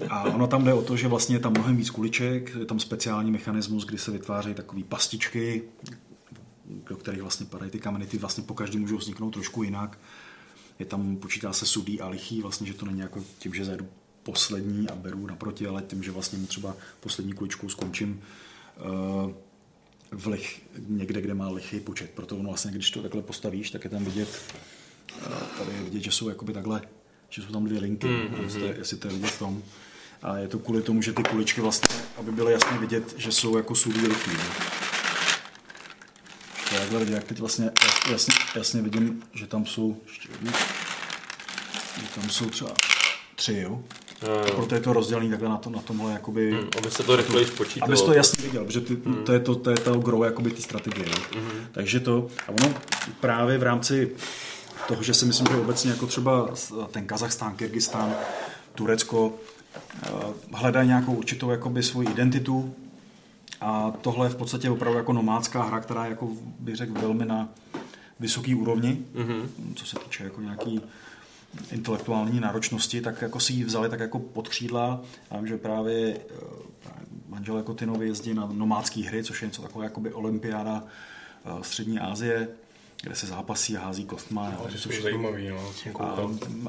A 0.08 0.22
ono 0.24 0.46
tam 0.46 0.64
jde 0.64 0.72
o 0.72 0.82
to, 0.82 0.96
že 0.96 1.08
vlastně 1.08 1.36
je 1.36 1.40
tam 1.40 1.52
mnohem 1.52 1.76
víc 1.76 1.90
kuliček, 1.90 2.54
je 2.58 2.66
tam 2.66 2.80
speciální 2.80 3.30
mechanismus, 3.30 3.84
kdy 3.84 3.98
se 3.98 4.10
vytvářejí 4.10 4.54
takové 4.54 4.82
pastičky, 4.84 5.62
do 6.88 6.96
kterých 6.96 7.22
vlastně 7.22 7.46
padají 7.46 7.70
ty 7.70 7.78
kameny, 7.78 8.06
ty 8.06 8.18
vlastně 8.18 8.44
po 8.44 8.54
každý 8.54 8.78
můžou 8.78 8.96
vzniknout 8.96 9.30
trošku 9.30 9.62
jinak. 9.62 9.98
Je 10.78 10.86
tam, 10.86 11.16
počítá 11.16 11.52
se 11.52 11.66
sudý 11.66 12.00
a 12.00 12.08
lichý, 12.08 12.42
vlastně, 12.42 12.66
že 12.66 12.74
to 12.74 12.86
není 12.86 13.00
jako 13.00 13.24
tím, 13.38 13.54
že 13.54 13.64
zajdu 13.64 13.88
poslední 14.22 14.88
a 14.88 14.94
beru 14.94 15.26
naproti, 15.26 15.66
ale 15.66 15.82
tím, 15.82 16.02
že 16.02 16.10
vlastně 16.10 16.38
mu 16.38 16.46
třeba 16.46 16.76
poslední 17.00 17.32
kuličku 17.32 17.68
skončím 17.68 18.22
uh, 19.24 19.32
v 20.10 20.26
lich, 20.26 20.60
někde, 20.88 21.20
kde 21.20 21.34
má 21.34 21.48
lichý 21.48 21.80
počet. 21.80 22.10
Proto 22.10 22.36
ono 22.36 22.48
vlastně, 22.48 22.70
když 22.70 22.90
to 22.90 23.02
takhle 23.02 23.22
postavíš, 23.22 23.70
tak 23.70 23.84
je 23.84 23.90
tam 23.90 24.04
vidět, 24.04 24.42
uh, 25.26 25.32
tady 25.58 25.72
je 25.76 25.82
vidět, 25.82 26.02
že 26.02 26.10
jsou 26.12 26.28
jakoby 26.28 26.52
takhle, 26.52 26.82
že 27.30 27.42
jsou 27.42 27.52
tam 27.52 27.64
dvě 27.64 27.80
linky, 27.80 28.06
Mhm. 28.06 28.16
mm-hmm. 28.34 28.42
jestli, 28.42 28.60
to 28.60 28.66
je- 28.66 28.74
jestli 28.78 28.96
to 28.96 29.08
je 29.08 29.14
vidět 29.14 29.30
v 29.30 29.38
tom. 29.38 29.62
A 30.22 30.36
je 30.36 30.48
to 30.48 30.58
kvůli 30.58 30.82
tomu, 30.82 31.02
že 31.02 31.12
ty 31.12 31.22
kuličky 31.22 31.60
vlastně, 31.60 31.96
aby 32.16 32.32
byly 32.32 32.52
jasně 32.52 32.78
vidět, 32.78 33.14
že 33.16 33.32
jsou 33.32 33.56
jako 33.56 33.74
sudý 33.74 34.00
lichý. 34.00 34.30
Ne? 34.30 34.44
To 36.68 36.74
je 36.74 36.80
takhle 36.80 36.98
vidět, 37.00 37.14
jak 37.14 37.24
teď 37.24 37.38
vlastně 37.40 37.70
jasně, 38.10 38.34
jasně 38.56 38.82
vidím, 38.82 39.22
že 39.34 39.46
tam 39.46 39.66
jsou 39.66 40.02
ještě 40.06 40.28
jednu, 40.32 40.52
že 42.00 42.06
tam 42.14 42.30
jsou 42.30 42.50
třeba 42.50 42.70
tři, 43.34 43.54
jo? 43.56 43.84
Proto 44.54 44.74
je 44.74 44.80
to 44.80 44.92
rozdělený 44.92 45.30
takhle 45.30 45.48
na, 45.48 45.56
to, 45.56 45.70
na 45.70 45.82
tomhle 45.82 46.12
jakoby... 46.12 46.50
Hmm, 46.50 46.68
aby 46.78 46.90
se 46.90 47.02
to 47.02 47.16
rychleji 47.16 47.46
počítalo. 47.46 47.92
Aby 47.92 48.02
to 48.02 48.12
jasně 48.12 48.44
viděl, 48.44 48.64
protože 48.64 48.80
ty, 48.80 48.96
hmm. 49.04 49.24
to 49.24 49.32
je 49.32 49.40
to, 49.40 49.54
to 49.54 49.70
je 49.70 49.76
to 49.76 49.98
gro 49.98 50.24
jakoby 50.24 50.50
ty 50.50 50.62
strategie. 50.62 51.06
Hmm. 51.34 51.50
Takže 51.72 52.00
to, 52.00 52.26
a 52.46 52.48
ono 52.48 52.74
právě 53.20 53.58
v 53.58 53.62
rámci 53.62 54.12
toho, 54.88 55.02
že 55.02 55.14
si 55.14 55.24
myslím, 55.24 55.46
že 55.50 55.56
obecně 55.56 55.90
jako 55.90 56.06
třeba 56.06 56.48
ten 56.90 57.06
Kazachstán, 57.06 57.54
Kyrgyzstán, 57.56 58.14
Turecko 58.74 59.34
eh, 59.76 60.10
hledají 60.52 60.88
nějakou 60.88 61.14
určitou 61.14 61.50
jakoby 61.50 61.82
svoji 61.82 62.08
identitu 62.08 62.74
a 63.60 63.92
tohle 64.00 64.26
je 64.26 64.30
v 64.30 64.36
podstatě 64.36 64.70
opravdu 64.70 64.98
jako 64.98 65.12
nomádská 65.12 65.62
hra, 65.62 65.80
která 65.80 66.04
je 66.04 66.10
jako 66.10 66.28
bych 66.60 66.76
řekl 66.76 67.00
velmi 67.00 67.24
na 67.24 67.48
vysoký 68.20 68.54
úrovni, 68.54 68.98
mm-hmm. 69.14 69.42
co 69.74 69.86
se 69.86 69.96
týče 69.98 70.24
jako 70.24 70.40
nějaký 70.40 70.80
intelektuální 71.72 72.40
náročnosti, 72.40 73.00
tak 73.00 73.22
jako 73.22 73.40
si 73.40 73.52
ji 73.52 73.64
vzali 73.64 73.88
tak 73.88 74.00
jako 74.00 74.18
pod 74.18 74.48
křídla. 74.48 75.02
Já 75.30 75.36
vím, 75.36 75.46
že 75.46 75.56
právě, 75.56 76.16
eh, 76.16 76.34
právě 76.82 77.06
manžel 77.28 77.56
jako 77.56 77.74
Tinovi 77.74 78.06
jezdí 78.06 78.34
na 78.34 78.48
nomádské 78.52 79.00
hry, 79.00 79.24
což 79.24 79.42
je 79.42 79.48
něco 79.48 79.62
takové 79.62 79.84
jako 79.84 80.00
by 80.00 80.12
olympiáda 80.12 80.84
eh, 81.44 81.50
střední 81.62 81.98
Asie, 81.98 82.48
kde 83.02 83.14
se 83.14 83.26
zápasí 83.26 83.76
a 83.76 83.84
hází 83.84 84.04
kostma. 84.04 84.50
No, 84.50 84.68
to 84.72 84.78
jsou 84.78 84.90
zajímavý, 85.02 85.48
no, 85.48 85.72
a, 86.00 86.16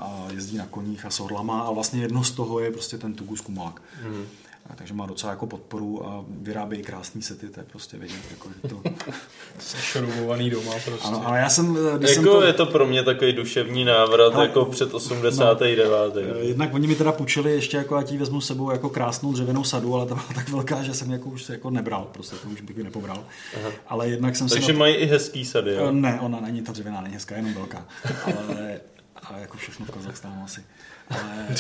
a, 0.01 0.27
jezdí 0.32 0.57
na 0.57 0.66
koních 0.66 1.06
a 1.06 1.09
s 1.09 1.19
orlama 1.19 1.61
a 1.61 1.72
vlastně 1.72 2.01
jedno 2.01 2.24
z 2.24 2.32
toho 2.32 2.59
je 2.59 2.72
prostě 2.72 2.98
ten 2.98 3.14
Tugus 3.14 3.41
Kumák. 3.41 3.82
Mm-hmm. 4.03 4.24
A 4.69 4.75
takže 4.75 4.93
má 4.93 5.05
docela 5.05 5.31
jako 5.31 5.47
podporu 5.47 6.07
a 6.07 6.25
vyrábějí 6.27 6.83
krásný 6.83 7.21
sety, 7.21 7.49
to 7.49 7.59
je 7.59 7.63
prostě 7.63 7.97
vidět. 7.97 8.31
Jako, 8.31 8.49
že 8.49 8.69
to... 8.69 8.81
Sešrubovaný 9.59 10.49
doma 10.49 10.71
prostě. 10.85 11.07
Ano, 11.07 11.27
ale 11.27 11.39
já 11.39 11.49
jsem... 11.49 11.77
Když 11.97 12.09
jako 12.09 12.23
jsem 12.23 12.23
to... 12.23 12.41
je 12.41 12.53
to 12.53 12.65
pro 12.65 12.87
mě 12.87 13.03
takový 13.03 13.33
duševní 13.33 13.85
návrat 13.85 14.33
ale, 14.33 14.47
jako 14.47 14.65
před 14.65 14.93
89. 14.93 15.87
No, 16.33 16.39
jednak 16.39 16.73
oni 16.73 16.87
mi 16.87 16.95
teda 16.95 17.11
půjčili 17.11 17.51
ještě 17.51 17.77
jako, 17.77 17.95
ať 17.95 18.11
vezmu 18.11 18.41
sebou 18.41 18.71
jako 18.71 18.89
krásnou 18.89 19.33
dřevěnou 19.33 19.63
sadu, 19.63 19.95
ale 19.95 20.05
ta 20.05 20.15
byla 20.15 20.27
tak 20.35 20.49
velká, 20.49 20.83
že 20.83 20.93
jsem 20.93 21.11
jako 21.11 21.29
už 21.29 21.49
jako 21.49 21.69
nebral, 21.69 22.07
prostě 22.11 22.35
to 22.35 22.47
už 22.47 22.61
bych 22.61 22.77
ji 22.77 22.83
nepobral. 22.83 23.23
Aha. 23.55 23.71
Ale 23.87 24.09
jednak 24.09 24.35
jsem 24.35 24.49
Takže 24.49 24.73
na... 24.73 24.79
mají 24.79 24.95
i 24.95 25.05
hezký 25.05 25.45
sady, 25.45 25.73
jo? 25.73 25.91
Ne, 25.91 26.19
ona 26.21 26.39
není 26.39 26.61
ta 26.61 26.71
dřevěná, 26.71 27.01
není 27.01 27.13
hezká, 27.13 27.35
jenom 27.35 27.53
velká. 27.53 27.85
Ale, 28.25 28.79
ale 29.23 29.41
jako 29.41 29.57
všechno 29.57 29.85
v 29.85 29.91
Kazachstánu 29.91 30.43
asi. 30.43 30.63
Ale... 31.09 31.47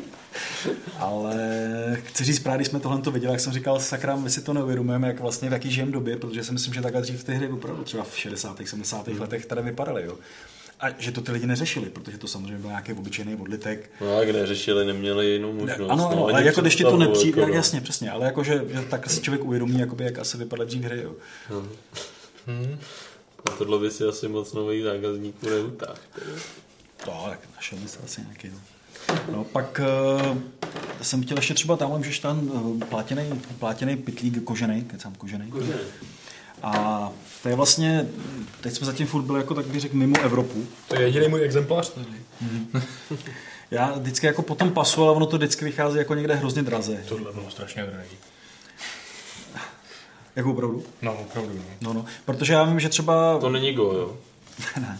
Ale 0.98 1.36
chci 2.04 2.24
říct, 2.24 2.38
právě 2.38 2.58
když 2.58 2.68
jsme 2.68 2.80
tohle 2.80 3.00
to 3.00 3.10
viděli, 3.10 3.32
jak 3.32 3.40
jsem 3.40 3.52
říkal, 3.52 3.80
sakra, 3.80 4.16
my 4.16 4.30
si 4.30 4.42
to 4.42 4.52
neuvědomujeme, 4.52 5.08
jak 5.08 5.20
vlastně 5.20 5.48
v 5.48 5.52
jaký 5.52 5.70
žijem 5.70 5.92
době, 5.92 6.16
protože 6.16 6.44
si 6.44 6.52
myslím, 6.52 6.74
že 6.74 6.82
takhle 6.82 7.02
dřív 7.02 7.24
ty 7.24 7.34
hry 7.34 7.48
opravdu 7.48 7.84
třeba 7.84 8.04
v 8.04 8.18
60. 8.18 8.60
70. 8.64 9.08
Mm. 9.08 9.20
letech 9.20 9.46
tady 9.46 9.62
vypadaly. 9.62 10.02
Jo. 10.04 10.16
A 10.80 10.86
že 10.98 11.12
to 11.12 11.20
ty 11.20 11.32
lidi 11.32 11.46
neřešili, 11.46 11.90
protože 11.90 12.18
to 12.18 12.28
samozřejmě 12.28 12.58
byl 12.58 12.70
nějaký 12.70 12.92
obyčejný 12.92 13.36
odlitek. 13.36 13.90
No 14.00 14.16
a 14.16 14.24
kde 14.24 14.46
řešili, 14.46 14.84
neměli 14.84 15.26
jinou 15.26 15.52
možnost. 15.52 15.78
Ne, 15.78 15.84
ano, 15.84 16.10
ano, 16.10 16.16
no, 16.16 16.26
ale 16.26 16.44
jako 16.44 16.60
když 16.60 16.76
ti 16.76 16.84
to 16.84 16.96
nepřijde, 16.96 17.42
jak 17.42 17.54
jasně, 17.54 17.80
přesně, 17.80 18.10
ale 18.10 18.26
jako, 18.26 18.44
že, 18.44 18.64
že 18.68 18.82
tak 18.82 19.10
si 19.10 19.20
člověk 19.20 19.44
uvědomí, 19.44 19.78
jakoby, 19.78 20.04
jak 20.04 20.18
asi 20.18 20.38
vypadaly 20.38 20.66
dřív 20.66 20.82
hry. 20.82 21.02
Jo. 21.02 21.14
Hmm. 21.48 21.68
Hmm. 22.46 22.78
A 23.46 23.50
tohle 23.50 23.78
by 23.78 23.90
si 23.90 24.04
asi 24.04 24.28
moc 24.28 24.52
nových 24.52 24.84
zákazníků 24.84 25.48
neutáhl. 25.48 25.98
To, 27.04 27.26
tak 27.30 27.40
našel 27.56 27.78
by 27.78 27.88
se 27.88 27.98
asi 28.04 28.20
nějaký. 28.20 28.48
No. 28.48 28.58
No 29.32 29.44
pak 29.44 29.80
uh, 30.30 30.38
jsem 31.02 31.22
chtěl 31.22 31.36
ještě 31.36 31.54
třeba 31.54 31.76
tam, 31.76 32.04
že 32.04 32.22
tam 32.22 32.48
uh, 32.48 32.80
plátěný, 32.80 33.40
plátěný 33.58 33.96
pitlík 33.96 34.44
kožený, 34.44 34.82
kecám 34.84 35.14
kožený. 35.14 35.50
kožený. 35.50 35.78
A 36.62 37.12
to 37.42 37.48
je 37.48 37.54
vlastně, 37.54 38.06
teď 38.60 38.74
jsme 38.74 38.86
zatím 38.86 39.06
furt 39.06 39.22
byli 39.22 39.40
jako 39.40 39.54
tak 39.54 39.66
bych 39.66 39.80
řekl 39.80 39.96
mimo 39.96 40.20
Evropu. 40.20 40.66
To 40.88 40.94
je 40.94 41.02
jediný 41.02 41.28
můj 41.28 41.44
exemplář 41.44 41.90
tady. 41.90 42.06
Mm. 42.40 42.82
Já 43.70 43.92
vždycky 43.92 44.26
jako 44.26 44.42
potom 44.42 44.72
pasu, 44.72 45.02
ale 45.02 45.12
ono 45.12 45.26
to 45.26 45.36
vždycky 45.36 45.64
vychází 45.64 45.98
jako 45.98 46.14
někde 46.14 46.34
hrozně 46.34 46.62
draze. 46.62 47.04
Tohle 47.08 47.32
bylo 47.32 47.50
strašně 47.50 47.82
drahý. 47.82 48.08
Jako 50.36 50.50
opravdu? 50.50 50.84
No, 51.02 51.14
opravdu. 51.14 51.54
No. 51.54 51.64
no, 51.80 51.92
no. 51.92 52.04
Protože 52.24 52.52
já 52.52 52.64
vím, 52.64 52.80
že 52.80 52.88
třeba... 52.88 53.38
To 53.38 53.50
není 53.50 53.72
Go, 53.72 53.82
jo? 53.82 54.16
ne. 54.80 54.98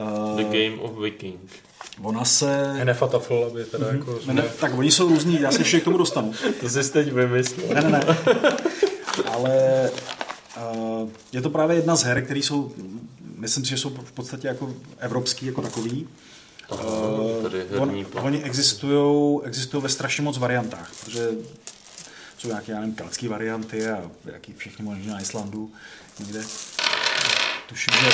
Uh, 0.00 0.36
The 0.36 0.44
Game 0.44 0.82
of 0.82 0.98
Viking. 0.98 1.67
Ona 2.02 2.24
se... 2.24 2.84
Nefatafl, 2.84 3.48
aby 3.50 3.64
teda 3.64 3.86
mm-hmm. 3.86 3.98
jako... 3.98 4.20
Jsme... 4.20 4.34
Ne, 4.34 4.42
tak 4.60 4.78
oni 4.78 4.90
jsou 4.90 5.08
různý, 5.08 5.40
já 5.40 5.52
se 5.52 5.60
ještě 5.60 5.80
k 5.80 5.84
tomu 5.84 5.98
dostanu. 5.98 6.32
to 6.60 6.68
jsi 6.68 6.92
teď 6.92 7.12
vymyslel. 7.12 7.66
Ne, 7.74 7.80
ne, 7.80 7.90
ne. 7.90 8.16
Ale 9.32 9.90
uh, 10.72 11.10
je 11.32 11.42
to 11.42 11.50
právě 11.50 11.76
jedna 11.76 11.96
z 11.96 12.02
her, 12.02 12.24
které 12.24 12.40
jsou, 12.40 12.72
myslím 13.36 13.64
si, 13.64 13.70
že 13.70 13.76
jsou 13.76 13.90
v 13.90 14.12
podstatě 14.12 14.48
jako 14.48 14.74
evropský 14.98 15.46
jako 15.46 15.62
takový. 15.62 16.08
uh, 16.72 17.82
on, 17.82 18.06
oni 18.22 18.42
existují 18.42 19.40
existují 19.44 19.82
ve 19.82 19.88
strašně 19.88 20.24
moc 20.24 20.38
variantách, 20.38 20.92
protože 21.04 21.28
jsou 22.38 22.48
nějaké, 22.48 22.72
já 22.72 22.80
nevím, 22.80 22.94
keltské 22.94 23.28
varianty 23.28 23.88
a 23.88 24.10
jaký 24.24 24.54
všechny 24.56 24.84
možná 24.84 25.12
na 25.12 25.20
Islandu 25.20 25.70
někde 26.20 26.42
tuším, 27.68 27.94
že 28.00 28.08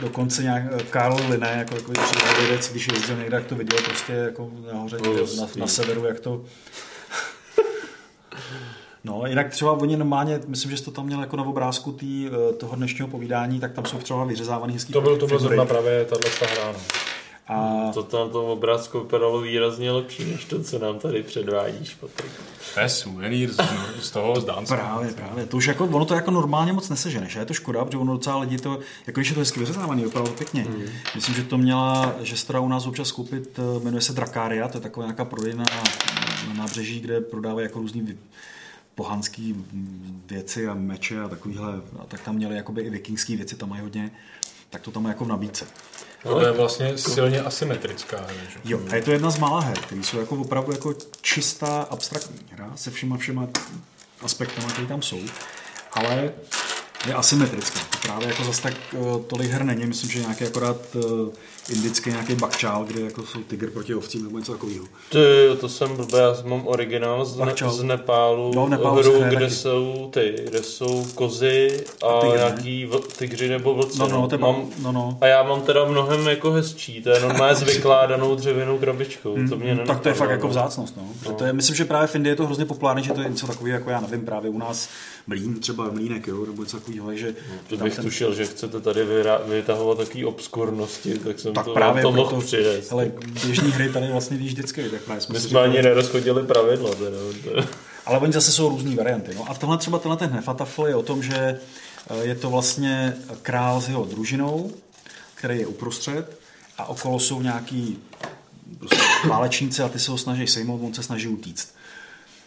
dokonce 0.00 0.42
nějak 0.42 0.62
eh, 0.72 0.82
Karl 0.90 1.16
Linné, 1.30 1.54
jako 1.58 1.74
takový 1.74 1.96
přírodovědec, 2.04 2.70
když 2.70 2.88
jezdil 2.88 3.16
někde, 3.16 3.36
jak 3.36 3.46
to 3.46 3.54
viděl 3.54 3.78
prostě 3.84 4.12
jako 4.12 4.50
nahoře, 4.72 4.96
no, 5.06 5.14
na, 5.14 5.46
na, 5.56 5.66
severu, 5.66 6.06
jak 6.06 6.20
to 6.20 6.44
No, 9.04 9.26
jinak 9.26 9.50
třeba 9.50 9.72
oni 9.72 9.96
normálně, 9.96 10.40
myslím, 10.46 10.70
že 10.70 10.76
jste 10.76 10.84
to 10.84 10.90
tam 10.90 11.06
měl 11.06 11.20
jako 11.20 11.36
na 11.36 11.42
obrázku 11.42 11.92
tý, 11.92 12.26
eh, 12.26 12.52
toho 12.52 12.76
dnešního 12.76 13.08
povídání, 13.08 13.60
tak 13.60 13.72
tam 13.72 13.84
jsou 13.84 13.98
třeba 13.98 14.24
vyřezávaný 14.24 14.74
hezký 14.74 14.92
To 14.92 15.00
byl 15.00 15.16
to 15.16 15.26
byl 15.26 15.38
zrovna 15.38 15.64
právě 15.64 16.04
tato 16.04 16.46
hra, 16.46 16.72
no. 16.72 16.78
A... 17.52 17.92
To 17.94 18.02
tam 18.02 18.30
tom 18.30 18.44
obrázku 18.44 19.00
vypadalo 19.00 19.40
výrazně 19.40 19.90
lepší, 19.90 20.24
než 20.24 20.44
to, 20.44 20.62
co 20.62 20.78
nám 20.78 20.98
tady 20.98 21.22
předvádíš, 21.22 21.94
Patrik. 21.94 22.32
To 22.74 22.80
je 22.80 22.88
suvenýr 22.88 23.52
z, 23.52 23.60
z 24.00 24.10
toho 24.10 24.40
z 24.40 24.44
Dánska. 24.44 24.76
Právě, 24.76 25.12
právě. 25.12 25.46
To 25.46 25.56
už 25.56 25.66
jako, 25.66 25.84
ono 25.84 26.04
to 26.04 26.14
jako 26.14 26.30
normálně 26.30 26.72
moc 26.72 26.88
neseženeš, 26.88 27.36
a 27.36 27.40
je 27.40 27.46
to 27.46 27.54
škoda, 27.54 27.84
protože 27.84 27.98
ono 27.98 28.12
docela 28.12 28.38
lidi 28.38 28.58
to, 28.58 28.78
jako 29.06 29.20
když 29.20 29.28
je 29.28 29.34
to 29.34 29.40
hezky 29.40 29.60
vyřezávaný, 29.60 30.06
opravdu 30.06 30.32
pěkně. 30.32 30.66
Mm. 30.68 30.84
Myslím, 31.14 31.34
že 31.34 31.44
to 31.44 31.58
měla, 31.58 32.14
že 32.20 32.36
se 32.36 32.58
u 32.58 32.68
nás 32.68 32.86
občas 32.86 33.12
koupit, 33.12 33.58
eh, 33.58 33.84
jmenuje 33.84 34.00
se 34.00 34.12
Drakária, 34.12 34.68
to 34.68 34.78
je 34.78 34.82
taková 34.82 35.06
nějaká 35.06 35.24
prodejna 35.24 35.64
na, 35.64 35.82
na 36.48 36.54
nábřeží, 36.54 37.00
kde 37.00 37.20
prodávají 37.20 37.64
jako 37.64 37.78
různý 37.78 38.18
pohanský 38.94 39.64
věci 40.26 40.68
a 40.68 40.74
meče 40.74 41.20
a 41.20 41.28
takovýhle, 41.28 41.72
a 41.98 42.04
tak 42.08 42.20
tam 42.20 42.34
měli 42.34 42.56
jakoby 42.56 42.82
i 42.82 42.90
vikingský 42.90 43.36
věci, 43.36 43.56
tam 43.56 43.68
mají 43.68 43.82
hodně, 43.82 44.10
tak 44.70 44.82
to 44.82 44.90
tam 44.90 45.04
je 45.04 45.08
jako 45.08 45.24
v 45.24 45.28
nabídce. 45.28 45.66
No, 46.24 46.34
to 46.34 46.46
je 46.46 46.52
vlastně 46.52 46.98
silně 46.98 47.40
asymetrická 47.40 48.16
hra. 48.16 48.34
Že? 48.52 48.58
Jo, 48.64 48.80
a 48.90 48.94
je 48.96 49.02
to 49.02 49.12
jedna 49.12 49.30
z 49.30 49.38
mála 49.38 49.60
her, 49.60 49.78
které 49.78 50.02
jsou 50.02 50.18
jako 50.18 50.36
opravdu 50.36 50.72
jako 50.72 50.94
čistá 51.22 51.82
abstraktní 51.90 52.38
hra 52.50 52.72
se 52.76 52.90
všema 52.90 53.16
všema 53.16 53.48
aspektama, 54.22 54.68
které 54.68 54.86
tam 54.86 55.02
jsou, 55.02 55.20
ale 55.92 56.32
je 57.06 57.14
asymetrická. 57.14 57.80
Právě 58.02 58.28
jako 58.28 58.44
zase 58.44 58.62
tak 58.62 58.74
uh, 58.92 59.22
tolik 59.22 59.50
her 59.50 59.64
není, 59.64 59.86
myslím, 59.86 60.10
že 60.10 60.20
nějaký 60.20 60.44
akorát 60.44 60.76
uh, 60.94 61.28
indický 61.68 62.10
nějaký 62.10 62.34
bakčál, 62.34 62.84
kde 62.84 63.00
jako 63.00 63.26
jsou 63.26 63.42
tygr 63.42 63.70
proti 63.70 63.94
ovcím 63.94 64.24
nebo 64.24 64.38
něco 64.38 64.52
takového. 64.52 64.84
Ty, 65.10 65.18
to 65.60 65.68
jsem 65.68 65.96
blbý, 65.96 66.12
já 66.16 66.36
mám 66.44 66.66
originál 66.66 67.24
z, 67.24 67.38
ne, 67.38 67.54
z 67.68 67.82
Nepálu, 67.82 68.52
no, 68.54 68.68
Nepálu 68.68 69.02
hru, 69.02 69.22
kde 69.22 69.36
taky. 69.36 69.50
jsou 69.50 70.10
ty, 70.12 70.34
kde 70.44 70.62
jsou 70.62 71.06
kozy 71.14 71.84
a, 72.02 72.06
a 72.06 72.20
tygry, 72.20 72.38
nějaký 72.38 72.86
v, 72.86 73.00
tygři 73.16 73.48
nebo 73.48 73.74
vlci. 73.74 73.98
No, 73.98 74.08
no, 74.08 74.28
mám, 74.38 74.66
no, 74.82 74.92
no. 74.92 75.18
A 75.20 75.26
já 75.26 75.42
mám 75.42 75.62
teda 75.62 75.84
mnohem 75.84 76.28
jako 76.28 76.50
hezčí, 76.50 77.02
to 77.02 77.10
je 77.10 77.20
normálně 77.20 77.54
s 77.56 77.62
vykládanou 77.62 78.34
dřevěnou 78.34 78.78
krabičkou, 78.78 79.36
mm, 79.36 79.48
to 79.48 79.56
mě 79.56 79.78
Tak 79.86 80.00
to 80.00 80.08
je 80.08 80.14
fakt 80.14 80.30
jako 80.30 80.46
no. 80.46 80.50
vzácnost, 80.50 80.96
no. 80.96 81.02
no. 81.26 81.32
To 81.32 81.44
je, 81.44 81.52
myslím, 81.52 81.76
že 81.76 81.84
právě 81.84 82.06
v 82.06 82.14
Indii 82.14 82.32
je 82.32 82.36
to 82.36 82.46
hrozně 82.46 82.64
populární, 82.64 83.04
že 83.04 83.12
to 83.12 83.20
je 83.20 83.28
něco 83.28 83.46
takového, 83.46 83.78
jako 83.78 83.90
já 83.90 84.00
nevím, 84.00 84.24
právě 84.24 84.50
u 84.50 84.58
nás 84.58 84.88
mlín, 85.26 85.60
třeba 85.60 85.90
mlínek, 85.90 86.26
jo, 86.26 86.46
nebo 86.46 86.62
něco 86.62 86.80
takového, 86.80 87.14
že... 87.14 87.34
No, 87.50 87.58
to 87.68 87.84
bych 87.84 87.94
ten... 87.94 88.04
tušil, 88.04 88.34
že 88.34 88.46
chcete 88.46 88.80
tady 88.80 89.00
vytahovat 89.48 89.98
takové 89.98 90.26
obskurnosti, 90.26 91.18
tak 91.18 91.40
jsem 91.40 91.54
tak 91.54 91.64
to, 91.64 91.74
právě 91.74 92.02
to 92.02 92.12
mohl 92.12 92.40
přinést. 92.40 92.92
Ale 92.92 93.12
běžní 93.46 93.70
hry 93.70 93.92
tady 93.92 94.12
vlastně 94.12 94.36
víš 94.36 94.52
vždycky, 94.52 94.90
tak 94.90 95.00
právě 95.00 95.20
jsme 95.20 95.32
My 95.32 95.40
jsme 95.40 95.60
ani 95.60 95.82
nerozchodili 95.82 96.42
pravidla. 96.42 96.90
Teda. 96.94 97.66
Ale 98.06 98.18
oni 98.18 98.32
zase 98.32 98.52
jsou 98.52 98.68
různé 98.68 98.96
varianty. 98.96 99.34
No 99.34 99.50
a 99.50 99.54
tohle 99.54 99.78
třeba 99.78 99.98
tenhle 99.98 100.16
ten 100.16 100.32
Nefatafl 100.32 100.86
je 100.86 100.94
o 100.94 101.02
tom, 101.02 101.22
že 101.22 101.36
eh, 101.36 102.24
je 102.24 102.34
to 102.34 102.50
vlastně 102.50 103.14
král 103.42 103.80
s 103.80 103.88
jeho 103.88 104.04
družinou, 104.04 104.72
který 105.34 105.58
je 105.58 105.66
uprostřed 105.66 106.38
a 106.78 106.86
okolo 106.86 107.20
jsou 107.20 107.42
nějaký 107.42 107.98
prostě 108.78 108.96
válečníci 109.28 109.82
a 109.82 109.88
ty 109.88 109.98
se 109.98 110.10
ho 110.10 110.18
snaží 110.18 110.46
sejmout, 110.46 110.80
on 110.82 110.94
se 110.94 111.02
snaží 111.02 111.28
utíct. 111.28 111.74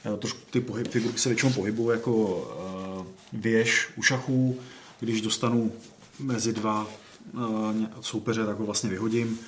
Eh, 0.06 0.18
trošku 0.18 0.40
ty 0.52 0.62
pohyb, 0.62 0.88
figurky 0.88 1.20
se 1.20 1.30
většinou 1.30 1.52
pohybují 1.52 1.98
jako 1.98 2.14
uh, 2.16 3.06
věž 3.34 3.90
u 3.96 4.02
šachů, 4.02 4.60
když 5.00 5.22
dostanu 5.22 5.72
mezi 6.20 6.54
dva 6.54 6.88
uh, 7.34 7.42
soupeře, 8.02 8.46
tak 8.46 8.58
ho 8.58 8.66
vlastně 8.66 8.90
vyhodím. 8.90 9.40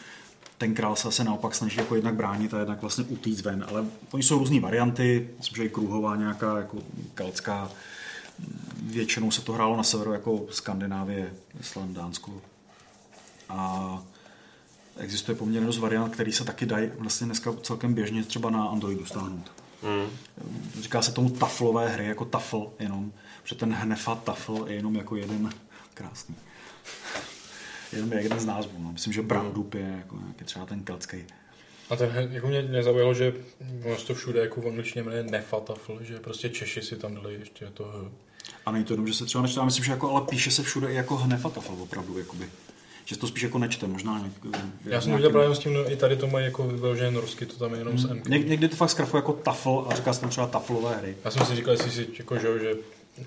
Ten 0.57 0.73
král 0.73 0.95
se 0.95 1.11
se 1.11 1.23
naopak 1.23 1.55
snaží 1.55 1.77
jako 1.77 1.95
jednak 1.95 2.15
bránit 2.15 2.53
a 2.53 2.59
jednak 2.59 2.81
vlastně 2.81 3.03
utíct 3.03 3.45
ven, 3.45 3.65
ale 3.69 3.85
oni 4.11 4.23
jsou 4.23 4.39
různé 4.39 4.59
varianty, 4.59 5.29
myslím, 5.37 5.55
že 5.55 5.65
i 5.65 5.69
kruhová 5.69 6.15
nějaká 6.15 6.57
jako 6.57 6.77
keltská, 7.13 7.71
většinou 8.81 9.31
se 9.31 9.41
to 9.41 9.53
hrálo 9.53 9.77
na 9.77 9.83
severu 9.83 10.13
jako 10.13 10.45
Skandinávie, 10.49 11.33
Island, 11.59 11.93
Dánsko. 11.93 12.41
A 13.49 14.03
existuje 14.97 15.35
poměrně 15.35 15.67
dost 15.67 15.77
variant, 15.77 16.13
který 16.13 16.31
se 16.31 16.43
taky 16.43 16.65
dají 16.65 16.89
vlastně 16.97 17.25
dneska 17.25 17.53
celkem 17.63 17.93
běžně 17.93 18.23
třeba 18.23 18.49
na 18.49 18.65
Androidu 18.65 19.05
stáhnout. 19.05 19.56
Mm. 19.83 20.09
Říká 20.81 21.01
se 21.01 21.11
tomu 21.11 21.29
taflové 21.29 21.89
hry, 21.89 22.07
jako 22.07 22.25
tafl 22.25 22.73
jenom, 22.79 23.11
protože 23.43 23.55
ten 23.55 23.73
hnefa 23.73 24.15
tafl 24.15 24.65
je 24.67 24.75
jenom 24.75 24.95
jako 24.95 25.15
jeden 25.15 25.49
krásný. 25.93 26.35
Jenom 27.91 28.13
je 28.13 28.21
jeden 28.21 28.39
z 28.39 28.45
názvů. 28.45 28.83
No. 28.83 28.91
Myslím, 28.91 29.13
že 29.13 29.21
Brandub 29.21 29.73
je 29.73 29.95
jako 29.97 30.17
nějaký 30.17 30.43
třeba 30.45 30.65
ten 30.65 30.83
keltský. 30.83 31.25
A 31.89 31.95
ten, 31.95 32.29
jako 32.31 32.47
mě 32.47 32.61
nezaujalo, 32.61 33.13
že 33.13 33.33
ono 33.85 33.97
se 33.97 34.05
to 34.05 34.15
všude 34.15 34.39
jako 34.39 34.61
v 34.61 34.67
angličtině 34.67 35.03
jmenuje 35.03 35.23
nefatafl, 35.23 35.99
že 36.01 36.19
prostě 36.19 36.49
Češi 36.49 36.81
si 36.81 36.95
tam 36.95 37.15
dali 37.15 37.33
ještě 37.33 37.65
to 37.65 37.83
H. 37.83 38.11
A 38.65 38.71
není 38.71 38.85
to 38.85 38.93
jenom, 38.93 39.07
že 39.07 39.13
se 39.13 39.25
třeba 39.25 39.41
nečte, 39.41 39.59
já 39.59 39.65
myslím, 39.65 39.85
že 39.85 39.91
jako, 39.91 40.11
ale 40.11 40.25
píše 40.29 40.51
se 40.51 40.63
všude 40.63 40.91
i 40.91 40.95
jako 40.95 41.17
hnefatafl 41.17 41.77
opravdu, 41.79 42.17
jakoby. 42.17 42.49
Že 43.07 43.17
to 43.17 43.27
spíš 43.27 43.43
jako 43.43 43.57
nečte, 43.57 43.87
možná. 43.87 44.23
Jako, 44.23 44.57
Já 44.85 45.01
jsem 45.01 45.15
viděl 45.15 45.29
právě 45.29 45.55
s 45.55 45.59
tím, 45.59 45.73
no, 45.73 45.91
i 45.91 45.95
tady 45.95 46.15
to 46.15 46.27
mají 46.27 46.45
jako 46.45 46.67
vyložené 46.67 47.11
norsky, 47.11 47.45
to 47.45 47.57
tam 47.57 47.73
je 47.73 47.79
jenom 47.79 47.97
s 47.97 48.05
M. 48.11 48.21
Ně, 48.27 48.39
někdy 48.39 48.67
to 48.67 48.75
fakt 48.75 48.89
zkrafuje 48.89 49.19
jako 49.19 49.33
tafl 49.33 49.85
a 49.89 49.95
říká 49.95 50.13
se 50.13 50.21
tam 50.21 50.29
třeba 50.29 50.47
taflové 50.47 50.95
hry. 50.95 51.15
Já 51.25 51.31
jsem 51.31 51.45
si 51.45 51.55
říkal, 51.55 51.73
jestli 51.73 51.91
si, 51.91 52.07
jako, 52.17 52.37
že, 52.37 52.59
že 52.59 52.75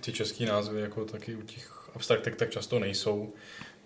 ty 0.01 0.13
český 0.13 0.45
názvy 0.45 0.81
jako 0.81 1.05
taky 1.05 1.35
u 1.35 1.43
těch 1.43 1.73
abstraktek 1.95 2.37
tak 2.37 2.51
často 2.51 2.79
nejsou, 2.79 3.33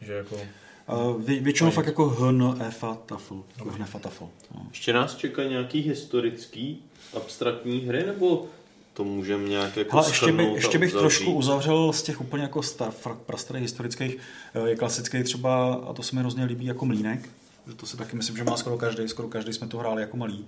že 0.00 0.12
jako... 0.12 0.40
Uh, 0.88 1.22
vě, 1.22 1.40
většinou 1.40 1.70
fakt 1.70 1.86
jako 1.86 2.06
hn, 2.08 2.62
efa, 2.68 2.98
tafl, 3.06 3.42
jako 3.58 3.70
hnefa, 3.70 3.98
tafl. 3.98 4.28
No. 4.54 4.66
Ještě 4.70 4.92
nás 4.92 5.14
čeká 5.16 5.44
nějaký 5.44 5.80
historický 5.80 6.82
abstraktní 7.14 7.80
hry, 7.80 8.06
nebo 8.06 8.46
to 8.94 9.04
můžeme 9.04 9.48
nějak 9.48 9.76
jako 9.76 9.96
Hele, 9.96 10.10
ještě, 10.10 10.32
by, 10.32 10.44
ještě 10.44 10.78
bych 10.78 10.92
trošku 10.92 11.32
uzavřel 11.32 11.92
z 11.92 12.02
těch 12.02 12.20
úplně 12.20 12.42
jako 12.42 12.62
star, 12.62 12.92
prastarých 13.26 13.62
historických, 13.62 14.18
eh, 14.54 14.68
je 14.68 14.76
klasický 14.76 15.22
třeba, 15.22 15.74
a 15.74 15.92
to 15.92 16.02
se 16.02 16.16
mi 16.16 16.20
hrozně 16.20 16.44
líbí, 16.44 16.66
jako 16.66 16.84
Mlínek. 16.84 17.28
Že 17.66 17.74
To 17.74 17.86
si 17.86 17.96
taky 17.96 18.16
myslím, 18.16 18.36
že 18.36 18.44
má 18.44 18.56
skoro 18.56 18.78
každý, 18.78 19.08
skoro 19.08 19.28
každý 19.28 19.52
jsme 19.52 19.66
to 19.66 19.78
hráli 19.78 20.02
jako 20.02 20.16
malý. 20.16 20.46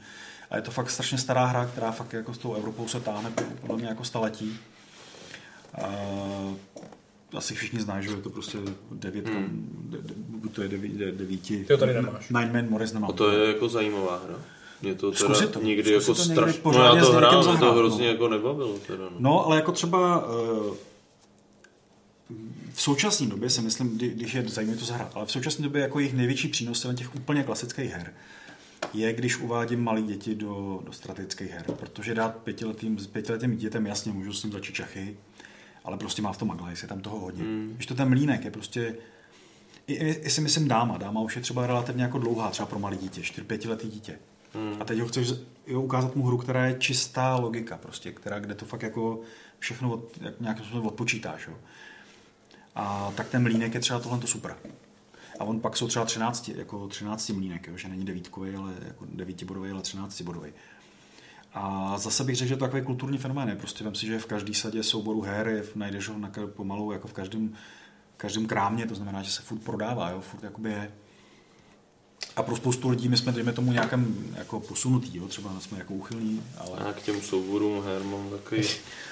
A 0.50 0.56
je 0.56 0.62
to 0.62 0.70
fakt 0.70 0.90
strašně 0.90 1.18
stará 1.18 1.44
hra, 1.44 1.66
která 1.66 1.92
fakt 1.92 2.12
jako 2.12 2.34
s 2.34 2.38
tou 2.38 2.54
Evropou 2.54 2.88
se 2.88 3.00
táhne 3.00 3.32
podle 3.60 3.76
mě 3.76 3.86
jako 3.86 4.04
staletí. 4.04 4.58
A 5.82 5.88
asi 7.34 7.54
všichni 7.54 7.80
znají, 7.80 8.04
že 8.04 8.10
je 8.10 8.16
to 8.16 8.30
prostě 8.30 8.58
devět, 8.92 9.28
hmm. 9.28 9.86
de, 9.88 9.98
de, 9.98 10.14
buď 10.16 10.54
to 10.54 10.62
je 10.62 10.68
deví, 10.68 10.88
de, 10.88 11.12
devíti. 11.12 11.64
Ty 11.64 11.72
ho 11.72 11.78
tady 11.78 11.94
nemáš. 11.94 12.28
Nine 12.28 12.52
Man 12.52 12.70
Morris 12.70 12.92
nemám. 12.92 13.10
A 13.10 13.12
to 13.12 13.30
je 13.30 13.48
jako 13.48 13.68
zajímavá 13.68 14.22
hra. 14.24 14.38
Mě 14.82 14.94
to 14.94 15.12
teda 15.12 15.24
Zkusit 15.24 15.50
to. 15.50 15.62
nikdy 15.62 16.00
Zkusit 16.00 16.30
jako 16.30 16.52
strašně... 16.52 16.60
No 16.64 16.84
já 16.84 17.04
to 17.04 17.12
hrál, 17.12 17.32
mě 17.32 17.42
to 17.44 17.52
zahrát, 17.52 17.76
hrozně 17.76 18.06
no. 18.06 18.12
jako 18.12 18.28
nebavilo. 18.28 18.78
Teda, 18.86 19.04
no. 19.04 19.16
No, 19.18 19.46
ale 19.46 19.56
jako 19.56 19.72
třeba 19.72 20.24
eh, 20.28 20.76
v 22.72 22.82
současné 22.82 23.26
době 23.26 23.50
si 23.50 23.60
myslím, 23.60 23.96
kdy- 23.96 24.08
když 24.08 24.34
je 24.34 24.48
zajímavé 24.48 24.78
to 24.78 24.84
zahrát, 24.84 25.12
ale 25.14 25.26
v 25.26 25.30
současné 25.30 25.62
době 25.64 25.82
jako 25.82 25.98
jejich 25.98 26.14
největší 26.14 26.48
přínos 26.48 26.86
těch 26.94 27.14
úplně 27.14 27.42
klasických 27.42 27.92
her 27.92 28.12
je, 28.94 29.12
když 29.12 29.38
uvádím 29.38 29.84
malé 29.84 30.02
děti 30.02 30.34
do, 30.34 30.80
do 30.84 30.92
strategických 30.92 31.50
her, 31.50 31.64
protože 31.76 32.14
dát 32.14 32.36
pětiletým, 32.36 32.96
pětiletým 33.12 33.56
dítětem 33.56 33.86
jasně 33.86 34.12
můžu 34.12 34.32
s 34.32 34.44
ním 34.44 34.52
začít 34.52 34.74
čachy, 34.74 35.16
ale 35.84 35.96
prostě 35.96 36.22
má 36.22 36.32
v 36.32 36.38
tom 36.38 36.48
magla, 36.48 36.70
je 36.70 36.88
tam 36.88 37.00
toho 37.00 37.20
hodně. 37.20 37.42
Mm. 37.42 37.72
Když 37.74 37.86
to 37.86 37.94
ten 37.94 38.08
mlínek 38.08 38.44
je 38.44 38.50
prostě, 38.50 38.94
i, 39.86 39.94
i, 39.94 40.08
i 40.08 40.30
si 40.30 40.40
myslím 40.40 40.68
dáma, 40.68 40.98
dáma 40.98 41.20
už 41.20 41.36
je 41.36 41.42
třeba 41.42 41.66
relativně 41.66 42.02
jako 42.02 42.18
dlouhá, 42.18 42.50
třeba 42.50 42.66
pro 42.66 42.78
malé 42.78 42.96
dítě, 42.96 43.20
4-5 43.20 43.68
letý 43.68 43.88
dítě. 43.88 44.18
Mm. 44.54 44.76
A 44.80 44.84
teď 44.84 44.98
ho 44.98 45.06
chceš 45.06 45.28
jo, 45.66 45.80
ukázat 45.80 46.16
mu 46.16 46.26
hru, 46.26 46.38
která 46.38 46.66
je 46.66 46.74
čistá 46.78 47.36
logika, 47.36 47.76
prostě, 47.76 48.12
která, 48.12 48.38
kde 48.38 48.54
to 48.54 48.64
fakt 48.64 48.82
jako 48.82 49.20
všechno 49.58 49.92
od, 49.92 50.18
jak 50.20 50.40
nějakým 50.40 50.64
způsobem 50.64 50.86
odpočítáš. 50.86 51.46
Jo. 51.46 51.54
A 52.74 53.12
tak 53.16 53.28
ten 53.28 53.42
mlínek 53.42 53.74
je 53.74 53.80
třeba 53.80 54.00
tohle 54.00 54.26
super. 54.26 54.56
A 55.38 55.44
on 55.44 55.60
pak 55.60 55.76
jsou 55.76 55.88
třeba 55.88 56.04
13, 56.04 56.48
jako 56.48 56.88
13 56.88 57.30
mlínek, 57.30 57.66
jo, 57.66 57.76
že 57.76 57.88
není 57.88 58.04
devítkový, 58.04 58.54
ale 58.54 58.72
jako 58.84 59.06
devítibodový, 59.08 59.70
ale 59.70 59.82
13 59.82 60.22
bodový. 60.22 60.52
A 61.54 61.94
zase 61.98 62.24
bych 62.24 62.36
řekl, 62.36 62.48
že 62.48 62.56
to 62.56 62.64
takový 62.64 62.82
kulturní 62.82 63.18
fenomén. 63.18 63.56
Prostě 63.58 63.84
vem 63.84 63.94
si, 63.94 64.06
že 64.06 64.18
v 64.18 64.26
každé 64.26 64.54
sadě 64.54 64.82
souboru 64.82 65.20
her 65.20 65.64
najdeš 65.74 66.08
ho 66.08 66.18
na, 66.18 66.30
pomalu 66.46 66.92
jako 66.92 67.08
v 67.08 67.12
každém, 67.12 67.54
každém 68.16 68.46
krámě, 68.46 68.86
to 68.86 68.94
znamená, 68.94 69.22
že 69.22 69.30
se 69.30 69.42
furt 69.42 69.58
prodává, 69.58 70.10
jo, 70.10 70.20
furt 70.20 70.42
jakoby 70.42 70.70
je. 70.70 70.92
A 72.36 72.42
pro 72.42 72.56
spoustu 72.56 72.88
lidí 72.88 73.08
my 73.08 73.16
jsme, 73.16 73.32
dejme 73.32 73.52
tomu, 73.52 73.72
nějakém 73.72 74.34
jako 74.36 74.60
posunutý, 74.60 75.18
jo, 75.18 75.28
třeba 75.28 75.60
jsme 75.60 75.78
jako 75.78 75.94
uchylní, 75.94 76.42
ale... 76.58 76.78
Já 76.86 76.92
k 76.92 77.02
těm 77.02 77.22
souborům 77.22 77.82
her 77.84 78.02
mám 78.02 78.30
takový... 78.30 78.62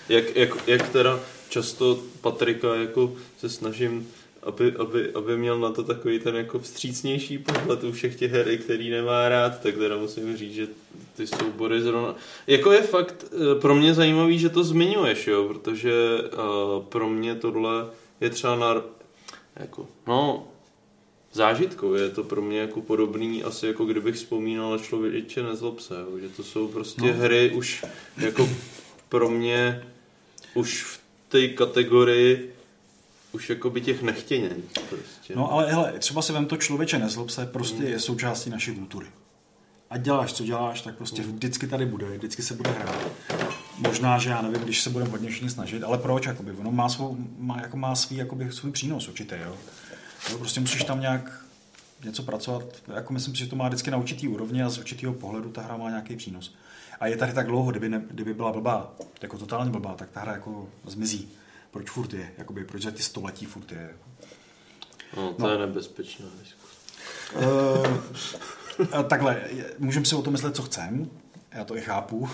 Jak, 0.08 0.36
jak, 0.36 0.68
jak 0.68 0.88
teda 0.88 1.20
často 1.48 1.98
Patrika 2.20 2.74
jako 2.74 3.12
se 3.38 3.48
snažím 3.48 4.08
aby, 4.44 4.72
aby, 4.78 5.12
aby 5.14 5.36
měl 5.36 5.58
na 5.58 5.70
to 5.70 5.82
takový 5.82 6.18
ten 6.18 6.36
jako 6.36 6.58
vstřícnější 6.58 7.38
pohled 7.38 7.84
u 7.84 7.92
všech 7.92 8.16
těch 8.16 8.32
her, 8.32 8.58
který 8.58 8.90
nemá 8.90 9.28
rád, 9.28 9.60
tak 9.60 9.74
teda 9.74 9.96
musím 9.96 10.36
říct, 10.36 10.54
že 10.54 10.66
ty 11.16 11.26
soubory 11.26 11.82
zrovna... 11.82 12.14
Jako 12.46 12.72
je 12.72 12.82
fakt 12.82 13.24
eh, 13.32 13.60
pro 13.60 13.74
mě 13.74 13.94
zajímavý, 13.94 14.38
že 14.38 14.48
to 14.48 14.64
zmiňuješ, 14.64 15.26
jo, 15.26 15.48
protože 15.48 15.92
uh, 16.22 16.84
pro 16.84 17.08
mě 17.08 17.34
tohle 17.34 17.86
je 18.20 18.30
třeba 18.30 18.56
na... 18.56 18.82
Jako, 19.56 19.88
no, 20.06 20.46
zážitkou. 21.34 21.94
Je 21.94 22.10
to 22.10 22.24
pro 22.24 22.42
mě 22.42 22.58
jako 22.58 22.80
podobný, 22.80 23.44
asi 23.44 23.66
jako 23.66 23.84
kdybych 23.84 24.14
vzpomínal 24.14 24.70
na 24.70 24.78
člověče 24.78 25.42
nezlob 25.42 25.80
se, 25.80 25.94
že 26.20 26.28
to 26.28 26.42
jsou 26.44 26.68
prostě 26.68 27.02
No. 27.02 27.12
hry 27.12 27.50
už 27.54 27.84
jako 28.16 28.48
pro 29.08 29.30
mě 29.30 29.82
už 30.54 30.82
v 30.82 31.00
té 31.28 31.48
kategorii 31.48 32.50
už 33.32 33.50
jako 33.50 33.70
by 33.70 33.80
těch 33.80 34.02
nechtěně. 34.02 34.50
Prostě. 34.88 35.34
No 35.36 35.52
ale 35.52 35.70
hele, 35.72 35.92
třeba 35.98 36.22
si 36.22 36.32
vem 36.32 36.46
to 36.46 36.56
člověče 36.56 36.98
nezlob 36.98 37.30
se, 37.30 37.46
prostě 37.46 37.82
je 37.82 38.00
součástí 38.00 38.50
naší 38.50 38.74
kultury. 38.74 39.06
A 39.90 39.96
děláš, 39.98 40.32
co 40.32 40.44
děláš, 40.44 40.80
tak 40.80 40.96
prostě 40.96 41.22
vždycky 41.22 41.66
tady 41.66 41.86
bude, 41.86 42.06
vždycky 42.06 42.42
se 42.42 42.54
bude 42.54 42.70
hrát. 42.70 43.10
Možná, 43.78 44.18
že 44.18 44.30
já 44.30 44.42
nevím, 44.42 44.60
když 44.62 44.82
se 44.82 44.90
budeme 44.90 45.10
hodně 45.10 45.28
všichni 45.28 45.50
snažit, 45.50 45.82
ale 45.82 45.98
proč, 45.98 46.26
jakoby, 46.26 46.52
ono 46.52 46.70
má, 46.72 46.88
svou, 46.88 47.16
má, 47.38 47.60
jako 47.60 47.76
má 47.76 47.94
svý, 47.94 48.16
jakoby, 48.16 48.52
svůj 48.52 48.72
přínos 48.72 49.08
určitý, 49.08 49.34
jo. 49.44 49.56
Jo. 50.30 50.38
Prostě 50.38 50.60
musíš 50.60 50.84
tam 50.84 51.00
nějak 51.00 51.40
něco 52.04 52.22
pracovat, 52.22 52.64
jako 52.94 53.12
myslím 53.12 53.34
si, 53.34 53.40
že 53.40 53.46
to 53.50 53.56
má 53.56 53.68
vždycky 53.68 53.90
na 53.90 53.96
určitý 53.96 54.28
úrovni 54.28 54.62
a 54.62 54.70
z 54.70 54.78
určitého 54.78 55.12
pohledu 55.14 55.52
ta 55.52 55.62
hra 55.62 55.76
má 55.76 55.90
nějaký 55.90 56.16
přínos. 56.16 56.54
A 57.00 57.06
je 57.06 57.16
tady 57.16 57.32
tak 57.32 57.46
dlouho, 57.46 57.70
kdyby, 57.70 57.88
ne, 57.88 58.02
kdyby 58.10 58.34
byla 58.34 58.52
blbá, 58.52 58.92
jako 59.22 59.38
totálně 59.38 59.70
blbá, 59.70 59.94
tak 59.94 60.10
ta 60.10 60.20
hra 60.20 60.32
jako 60.32 60.68
zmizí. 60.86 61.28
Proč 61.70 61.90
furt 61.90 62.12
je, 62.12 62.32
jakoby, 62.38 62.64
proč 62.64 62.82
za 62.82 62.90
ty 62.90 63.02
století 63.02 63.46
furt 63.46 63.72
je. 63.72 63.90
No, 65.16 65.32
to 65.32 65.42
No. 65.42 65.48
je 65.48 65.58
nebezpečná 65.58 66.26
diskuse. 66.42 66.74
Uh, 67.46 69.02
takhle, 69.08 69.40
můžeme 69.78 70.06
si 70.06 70.14
o 70.14 70.22
tom 70.22 70.32
myslet, 70.32 70.56
co 70.56 70.62
chcem, 70.62 71.10
já 71.52 71.64
to 71.64 71.76
i 71.76 71.80
chápu, 71.80 72.28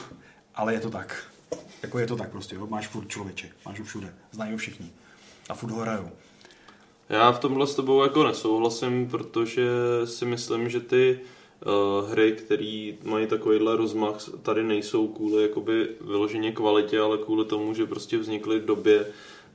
ale 0.54 0.74
je 0.74 0.80
to 0.80 0.90
tak. 0.90 1.24
Jako 1.82 1.98
je 1.98 2.06
to 2.06 2.16
tak 2.16 2.30
prostě, 2.30 2.54
jo? 2.54 2.66
máš 2.66 2.88
furt 2.88 3.08
člověče, 3.08 3.48
máš 3.66 3.78
ho 3.78 3.84
všude, 3.84 4.14
znají 4.32 4.52
ho 4.52 4.58
všichni 4.58 4.90
a 5.48 5.54
furt 5.54 5.70
ho 5.70 5.80
hrajou. 5.80 6.10
Já 7.10 7.32
v 7.32 7.38
tomhle 7.38 7.66
s 7.66 7.74
tebou 7.74 8.02
jako 8.02 8.24
nesouhlasím, 8.24 9.08
protože 9.08 9.68
si 10.04 10.24
myslím, 10.24 10.68
že 10.68 10.80
ty 10.80 11.20
uh, 11.66 12.10
hry, 12.10 12.32
které 12.32 12.92
mají 13.04 13.26
takovýhle 13.26 13.76
rozmach, 13.76 14.16
tady 14.42 14.62
nejsou 14.62 15.08
kvůli 15.08 15.42
jakoby 15.42 15.88
vyloženě 16.00 16.52
kvalitě, 16.52 17.00
ale 17.00 17.18
kvůli 17.18 17.44
tomu, 17.44 17.74
že 17.74 17.86
prostě 17.86 18.18
vznikly 18.18 18.58
v 18.58 18.64
době, 18.64 19.06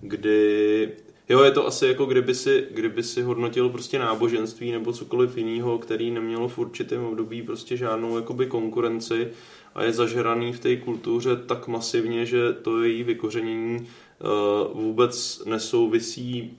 kdy 0.01 0.91
Jo, 1.29 1.43
je 1.43 1.51
to 1.51 1.67
asi 1.67 1.87
jako 1.87 2.05
kdyby 2.05 2.35
si, 2.35 2.67
kdyby 2.71 3.03
si 3.03 3.21
hodnotil 3.21 3.69
prostě 3.69 3.99
náboženství 3.99 4.71
nebo 4.71 4.93
cokoliv 4.93 5.37
jiného, 5.37 5.77
který 5.77 6.11
nemělo 6.11 6.47
v 6.47 6.57
určitém 6.57 7.05
období 7.05 7.41
prostě 7.41 7.77
žádnou 7.77 8.15
jakoby 8.15 8.45
konkurenci 8.45 9.27
a 9.75 9.83
je 9.83 9.93
zažraný 9.93 10.53
v 10.53 10.59
té 10.59 10.75
kultuře 10.75 11.35
tak 11.35 11.67
masivně, 11.67 12.25
že 12.25 12.53
to 12.53 12.83
její 12.83 13.03
vykořenění 13.03 13.79
uh, 13.79 14.81
vůbec 14.81 15.43
nesouvisí 15.45 16.57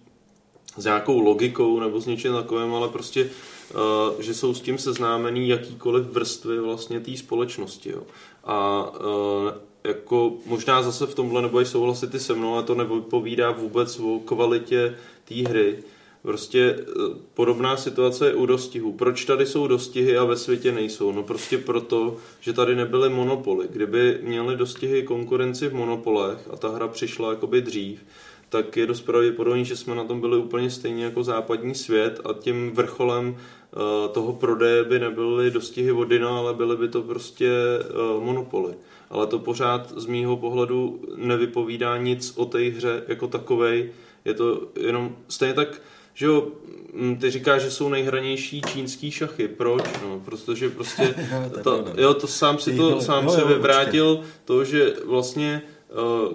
s 0.76 0.84
nějakou 0.84 1.20
logikou 1.20 1.80
nebo 1.80 2.00
s 2.00 2.06
něčím 2.06 2.32
takovým, 2.32 2.74
ale 2.74 2.88
prostě, 2.88 3.24
uh, 3.24 4.20
že 4.20 4.34
jsou 4.34 4.54
s 4.54 4.60
tím 4.60 4.78
seznámený 4.78 5.48
jakýkoliv 5.48 6.06
vrstvy 6.06 6.60
vlastně 6.60 7.00
té 7.00 7.16
společnosti. 7.16 7.90
Jo. 7.90 8.02
A 8.44 8.84
uh, 9.00 9.50
jako 9.86 10.32
možná 10.46 10.82
zase 10.82 11.06
v 11.06 11.14
tomhle 11.14 11.42
nebo 11.42 11.64
souhlasit 11.64 12.10
ty 12.10 12.20
se 12.20 12.34
mnou, 12.34 12.54
ale 12.54 12.62
to 12.62 12.74
nepovídá 12.74 13.50
vůbec 13.50 14.00
o 14.00 14.18
kvalitě 14.24 14.96
té 15.24 15.34
hry. 15.34 15.78
Prostě 16.22 16.76
eh, 16.78 16.84
podobná 17.34 17.76
situace 17.76 18.26
je 18.26 18.34
u 18.34 18.46
dostihů. 18.46 18.92
Proč 18.92 19.24
tady 19.24 19.46
jsou 19.46 19.66
dostihy 19.66 20.16
a 20.16 20.24
ve 20.24 20.36
světě 20.36 20.72
nejsou? 20.72 21.12
No 21.12 21.22
prostě 21.22 21.58
proto, 21.58 22.16
že 22.40 22.52
tady 22.52 22.76
nebyly 22.76 23.08
monopoly. 23.08 23.68
Kdyby 23.70 24.18
měly 24.22 24.56
dostihy 24.56 25.02
konkurenci 25.02 25.68
v 25.68 25.74
monopolech 25.74 26.38
a 26.52 26.56
ta 26.56 26.68
hra 26.68 26.88
přišla 26.88 27.30
jakoby 27.30 27.60
dřív, 27.60 28.00
tak 28.48 28.76
je 28.76 28.86
dost 28.86 29.00
pravděpodobný, 29.00 29.64
že 29.64 29.76
jsme 29.76 29.94
na 29.94 30.04
tom 30.04 30.20
byli 30.20 30.36
úplně 30.36 30.70
stejně 30.70 31.04
jako 31.04 31.22
západní 31.22 31.74
svět 31.74 32.20
a 32.24 32.32
tím 32.32 32.70
vrcholem 32.70 33.36
eh, 33.36 33.78
toho 34.08 34.32
prodeje 34.32 34.84
by 34.84 34.98
nebyly 34.98 35.50
dostihy 35.50 35.90
vodina, 35.90 36.38
ale 36.38 36.54
byly 36.54 36.76
by 36.76 36.88
to 36.88 37.02
prostě 37.02 37.50
eh, 37.80 38.20
monopoly. 38.20 38.74
Ale 39.10 39.26
to 39.26 39.38
pořád 39.38 39.92
z 39.96 40.06
mýho 40.06 40.36
pohledu 40.36 41.00
nevypovídá 41.16 41.96
nic 41.96 42.32
o 42.36 42.44
té 42.44 42.58
hře 42.58 43.02
jako 43.08 43.26
takovej. 43.26 43.90
Je 44.24 44.34
to 44.34 44.62
jenom 44.76 45.16
stejně 45.28 45.54
tak 45.54 45.80
že 46.16 46.26
jo, 46.26 46.48
mm, 46.92 47.16
ty 47.16 47.30
říkáš, 47.30 47.62
že 47.62 47.70
jsou 47.70 47.88
nejhranější 47.88 48.62
čínský 48.62 49.10
šachy. 49.10 49.48
Proč? 49.48 49.82
No, 50.02 50.20
protože 50.24 50.68
prostě, 50.68 51.14
to, 51.62 51.78
pravda. 51.78 51.92
jo, 52.02 52.14
to 52.14 52.26
sám 52.26 52.58
si 52.58 52.76
to, 52.76 53.00
sám 53.00 53.30
se 53.30 53.44
vyvrátil 53.44 54.20
to, 54.44 54.64
že 54.64 54.94
vlastně 55.04 55.62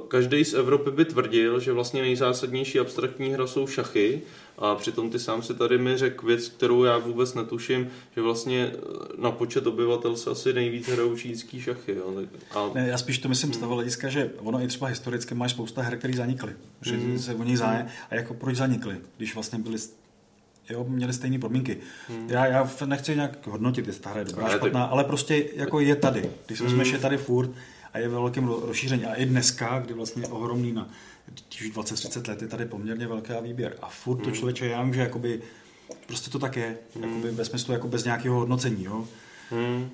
každý 0.07 0.45
z 0.45 0.53
Evropy 0.53 0.91
by 0.91 1.06
tvrdil, 1.06 1.59
že 1.59 1.72
vlastně 1.73 2.01
nejzásadnější 2.01 2.80
abstraktní 2.80 3.30
hra 3.33 3.48
jsou 3.48 3.67
šachy 3.67 4.22
a 4.57 4.75
přitom 4.75 5.09
ty 5.09 5.19
sám 5.19 5.43
si 5.43 5.53
tady 5.53 5.77
mi 5.77 5.98
řekl 5.98 6.25
věc, 6.27 6.48
kterou 6.49 6.83
já 6.83 6.98
vůbec 6.98 7.33
netuším, 7.33 7.88
že 8.15 8.22
vlastně 8.22 8.72
eh, 8.73 8.77
na 9.17 9.31
počet 9.31 9.67
obyvatel 9.67 10.15
se 10.15 10.30
asi 10.30 10.53
nejvíc 10.53 10.88
hrajou 10.88 11.15
čínský 11.17 11.61
šachy. 11.61 11.95
Jo. 11.95 12.14
A, 12.56 12.72
Ne, 12.75 12.88
já 12.88 12.98
spíš 12.98 13.17
to 13.19 13.30
myslím 13.30 13.53
z 13.53 13.57
toho 13.57 13.75
hlediska, 13.75 14.09
že 14.09 14.31
ono 14.40 14.61
i 14.61 14.67
třeba 14.67 14.88
historicky 14.88 15.35
máš 15.35 15.51
spousta 15.51 15.81
her, 15.81 15.98
které 15.98 16.14
zanikly. 16.14 16.53
Že 16.81 16.98
Mhm. 16.98 17.19
se 17.19 17.35
o 17.35 17.43
nich 17.43 17.57
zájem. 17.57 17.88
A 18.09 18.15
jako 18.15 18.33
proč 18.33 18.56
zanikly, 18.56 18.95
když 19.17 19.33
vlastně 19.33 19.59
byly 19.59 19.77
jo, 20.69 20.85
měli 20.90 21.14
stejné 21.14 21.40
podmínky. 21.40 21.77
Já, 22.27 22.45
já 22.45 22.64
f- 22.64 22.81
nechci 22.81 23.15
nějak 23.15 23.48
hodnotit, 23.48 23.88
jestli 23.88 24.01
ta 24.03 24.09
hra 24.09 24.19
je 24.19 24.25
dobrá, 24.25 24.45
Ale 24.45 24.56
špatná, 24.57 24.83
ale 24.83 25.03
prostě 25.03 25.45
jako 25.56 25.80
je 25.80 25.95
tady. 25.95 26.30
Když 26.48 26.59
Mhm. 26.59 26.69
vezmeš, 26.69 26.91
je 26.91 26.99
tady 26.99 27.17
furt 27.17 27.49
a 27.93 27.97
je 27.99 28.07
ve 28.07 28.13
velkém 28.15 28.47
ro- 28.47 28.65
rozšíření. 28.65 29.05
A 29.05 29.13
i 29.13 29.25
dneska, 29.25 29.79
kdy 29.79 29.93
vlastně 29.93 30.23
je 30.23 30.27
ohromný 30.27 30.71
na 30.71 30.89
když 31.49 31.61
už 31.61 31.71
20-30 31.75 32.27
let 32.29 32.41
je 32.41 32.47
tady 32.47 32.65
poměrně 32.65 33.07
velký 33.07 33.33
výběr. 33.41 33.77
A 33.81 33.89
furt 33.89 34.17
to 34.17 34.25
Mhm. 34.29 34.33
člověče, 34.33 34.65
já 34.67 34.83
vím, 34.83 34.93
že 34.93 35.01
jakoby, 35.01 35.41
prostě 36.07 36.31
to 36.31 36.39
tak 36.39 36.57
je, 36.57 36.77
jakoby 36.95 37.31
ve 37.31 37.45
smyslu 37.45 37.73
jako 37.73 37.87
bez 37.87 38.03
nějakého 38.03 38.35
hodnocení. 38.35 38.83
Jo? 38.83 39.07
hmm, 39.49 39.89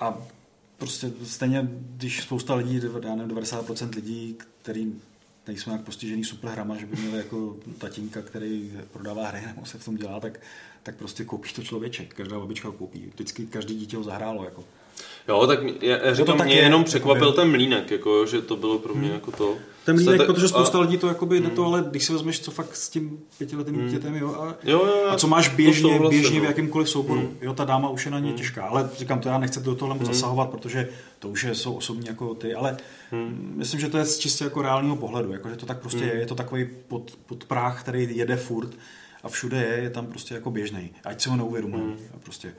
A 0.00 0.18
prostě 0.78 1.10
stejně, 1.24 1.68
když 1.96 2.22
spousta 2.22 2.54
lidí, 2.54 2.80
já 3.04 3.14
nevím, 3.14 3.28
90% 3.36 3.94
lidí, 3.94 4.36
který 4.62 4.92
nejsou 5.46 5.70
nějak 5.70 5.84
postižený 5.84 6.24
super 6.24 6.50
hrama, 6.50 6.76
že 6.76 6.86
by 6.86 6.96
měli 6.96 7.16
jako 7.16 7.56
tatínka, 7.78 8.22
který 8.22 8.72
prodává 8.92 9.28
hry 9.28 9.40
nebo 9.46 9.66
se 9.66 9.78
v 9.78 9.84
tom 9.84 9.96
dělá, 9.96 10.20
tak, 10.20 10.40
tak 10.82 10.94
prostě 10.96 11.24
koupí 11.24 11.52
to 11.52 11.62
člověček. 11.62 12.14
Každá 12.14 12.38
babička 12.38 12.68
ho 12.68 12.72
koupí. 12.74 13.06
Vždycky 13.14 13.46
každý 13.46 13.74
dítě 13.78 13.96
ho 13.96 14.02
zahrálo. 14.02 14.44
Jako. 14.44 14.64
Jo, 15.30 15.46
tak 15.46 15.62
mě- 15.62 15.72
já, 15.80 16.06
já 16.06 16.14
říkám, 16.14 16.38
tak 16.38 16.46
mě 16.46 16.56
je, 16.56 16.62
jenom 16.62 16.84
překvapil 16.84 17.32
ten 17.32 17.50
mlínek, 17.50 17.90
jako, 17.90 18.26
že 18.26 18.40
to 18.42 18.56
bylo 18.56 18.78
pro 18.78 18.94
mě 18.94 19.10
jako 19.10 19.30
to. 19.32 19.56
Ten 19.84 19.98
Se 19.98 20.04
mlínek, 20.04 20.20
te- 20.26 20.32
protože 20.32 20.48
spousta 20.48 20.78
a- 20.78 20.80
lidí 20.80 20.98
to 20.98 21.08
jakoby 21.08 21.38
hmm. 21.40 21.50
to, 21.50 21.64
ale 21.64 21.84
když 21.90 22.04
si 22.04 22.12
vezmeš, 22.12 22.40
co 22.40 22.50
fakt 22.50 22.76
s 22.76 22.88
tím 22.88 23.18
pětiletým 23.38 23.74
Hmm. 23.74 23.86
dítětem, 23.86 24.16
jo, 24.16 24.34
a, 24.34 24.54
Jo, 24.64 24.86
jo, 24.86 25.06
a 25.08 25.16
co 25.16 25.26
máš 25.28 25.48
to 25.48 25.56
běžně, 25.56 25.82
souhlasím, 25.92 26.20
běžně 26.20 26.40
v 26.40 26.42
no. 26.42 26.48
jakýmkoliv 26.48 26.88
souboru. 26.88 27.20
Hmm. 27.20 27.36
Jo, 27.40 27.54
ta 27.54 27.64
dáma 27.64 27.88
už 27.88 28.04
je 28.04 28.10
na 28.10 28.18
ně 28.18 28.28
Hmm. 28.28 28.36
těžká, 28.38 28.62
ale 28.64 28.90
říkám 28.98 29.20
to, 29.20 29.28
já 29.28 29.38
nechci 29.38 29.60
do 29.60 29.74
tohle 29.74 29.94
moc 29.94 30.04
Hmm. 30.04 30.14
zasahovat, 30.14 30.50
protože 30.50 30.88
to 31.18 31.28
už 31.28 31.44
je, 31.44 31.54
jsou 31.54 31.74
osobní 31.74 32.06
jako 32.06 32.34
ty, 32.34 32.54
ale 32.54 32.76
Hmm. 33.10 33.52
myslím, 33.56 33.80
že 33.80 33.88
to 33.88 33.98
je 33.98 34.04
z 34.04 34.18
čistě 34.18 34.44
jako 34.44 34.62
reálního 34.62 34.96
pohledu, 34.96 35.32
jako, 35.32 35.48
že 35.48 35.56
to 35.56 35.66
tak 35.66 35.78
prostě 35.80 35.98
Hmm. 36.00 36.08
je, 36.08 36.14
je 36.14 36.26
to 36.26 36.34
takový 36.34 36.68
pod, 36.88 37.10
podpráh, 37.26 37.80
který 37.80 38.16
jede 38.16 38.36
furt 38.36 38.70
a 39.22 39.28
všude 39.28 39.56
je, 39.56 39.82
je 39.82 39.90
tam 39.90 40.06
prostě 40.06 40.34
jako 40.34 40.50
běžný. 40.50 40.90
Ať 41.04 41.20
si 41.22 41.28
ho 41.28 41.36
neuvědomujeme. 41.36 41.88
Hmm. 41.90 41.98
Prostě. 42.24 42.52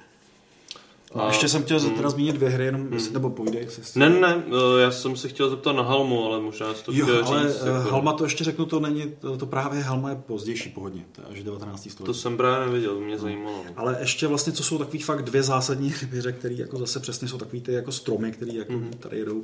No, 1.16 1.24
A- 1.24 1.28
ještě 1.28 1.48
jsem 1.50 1.64
chtěl 1.64 1.80
hmm. 1.80 1.96
teda 1.96 2.10
zmínit 2.10 2.36
dvě 2.36 2.50
hry, 2.50 2.66
jenom, 2.66 2.94
jestli- 2.94 3.14
nebo 3.14 3.30
povídej. 3.30 3.62
jestli- 3.64 4.00
Ne, 4.00 4.10
ne, 4.10 4.44
eh, 4.48 4.82
já 4.82 4.92
jsem 4.92 5.16
se 5.16 5.28
chtěl 5.28 5.50
zeptat 5.50 5.74
na 5.74 5.84
Halmu, 5.84 6.26
ale 6.26 6.42
možná 6.42 6.74
jsi 6.74 6.84
to 6.84 6.92
Jo, 6.92 7.06
chtěl 7.06 7.26
ale 7.26 7.48
říct. 7.50 7.62
eh, 7.64 7.70
jako- 7.70 7.90
Halma 7.90 8.14
to 8.14 8.24
ještě 8.24 8.44
řeknu, 8.44 8.66
to 8.66 8.80
není, 8.80 9.14
to, 9.20 9.38
to 9.38 9.46
právě 9.46 9.82
Halma 9.82 10.10
je 10.10 10.16
pozdější 10.16 10.70
pohodně, 10.70 11.06
to 11.12 11.22
je 11.22 11.28
až 11.28 11.44
19. 11.44 11.90
století. 11.90 12.06
To 12.06 12.14
jsem 12.14 12.38
právě 12.38 12.66
neviděl, 12.68 12.94
to 12.94 13.00
mě 13.02 13.18
zajímalo. 13.18 13.56
no. 13.68 13.72
Ale 13.76 13.98
ještě 14.00 14.28
vlastně, 14.28 14.54
co 14.54 14.64
jsou 14.64 14.78
takový 14.78 15.00
fakt 15.00 15.22
dvě 15.24 15.44
zásadní 15.44 15.94
rybiře, 16.02 16.32
které 16.32 16.56
jako 16.56 16.78
zase 16.78 17.00
přesně 17.00 17.28
jsou 17.28 17.38
takový 17.38 17.62
ty 17.62 17.74
jako 17.74 17.92
stromy, 17.92 18.32
které 18.32 18.52
jako 18.54 18.74
Mhm. 18.74 18.92
tady 19.00 19.18
jedou, 19.18 19.44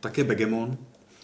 tak 0.00 0.18
je 0.18 0.24
Begemon. 0.24 0.76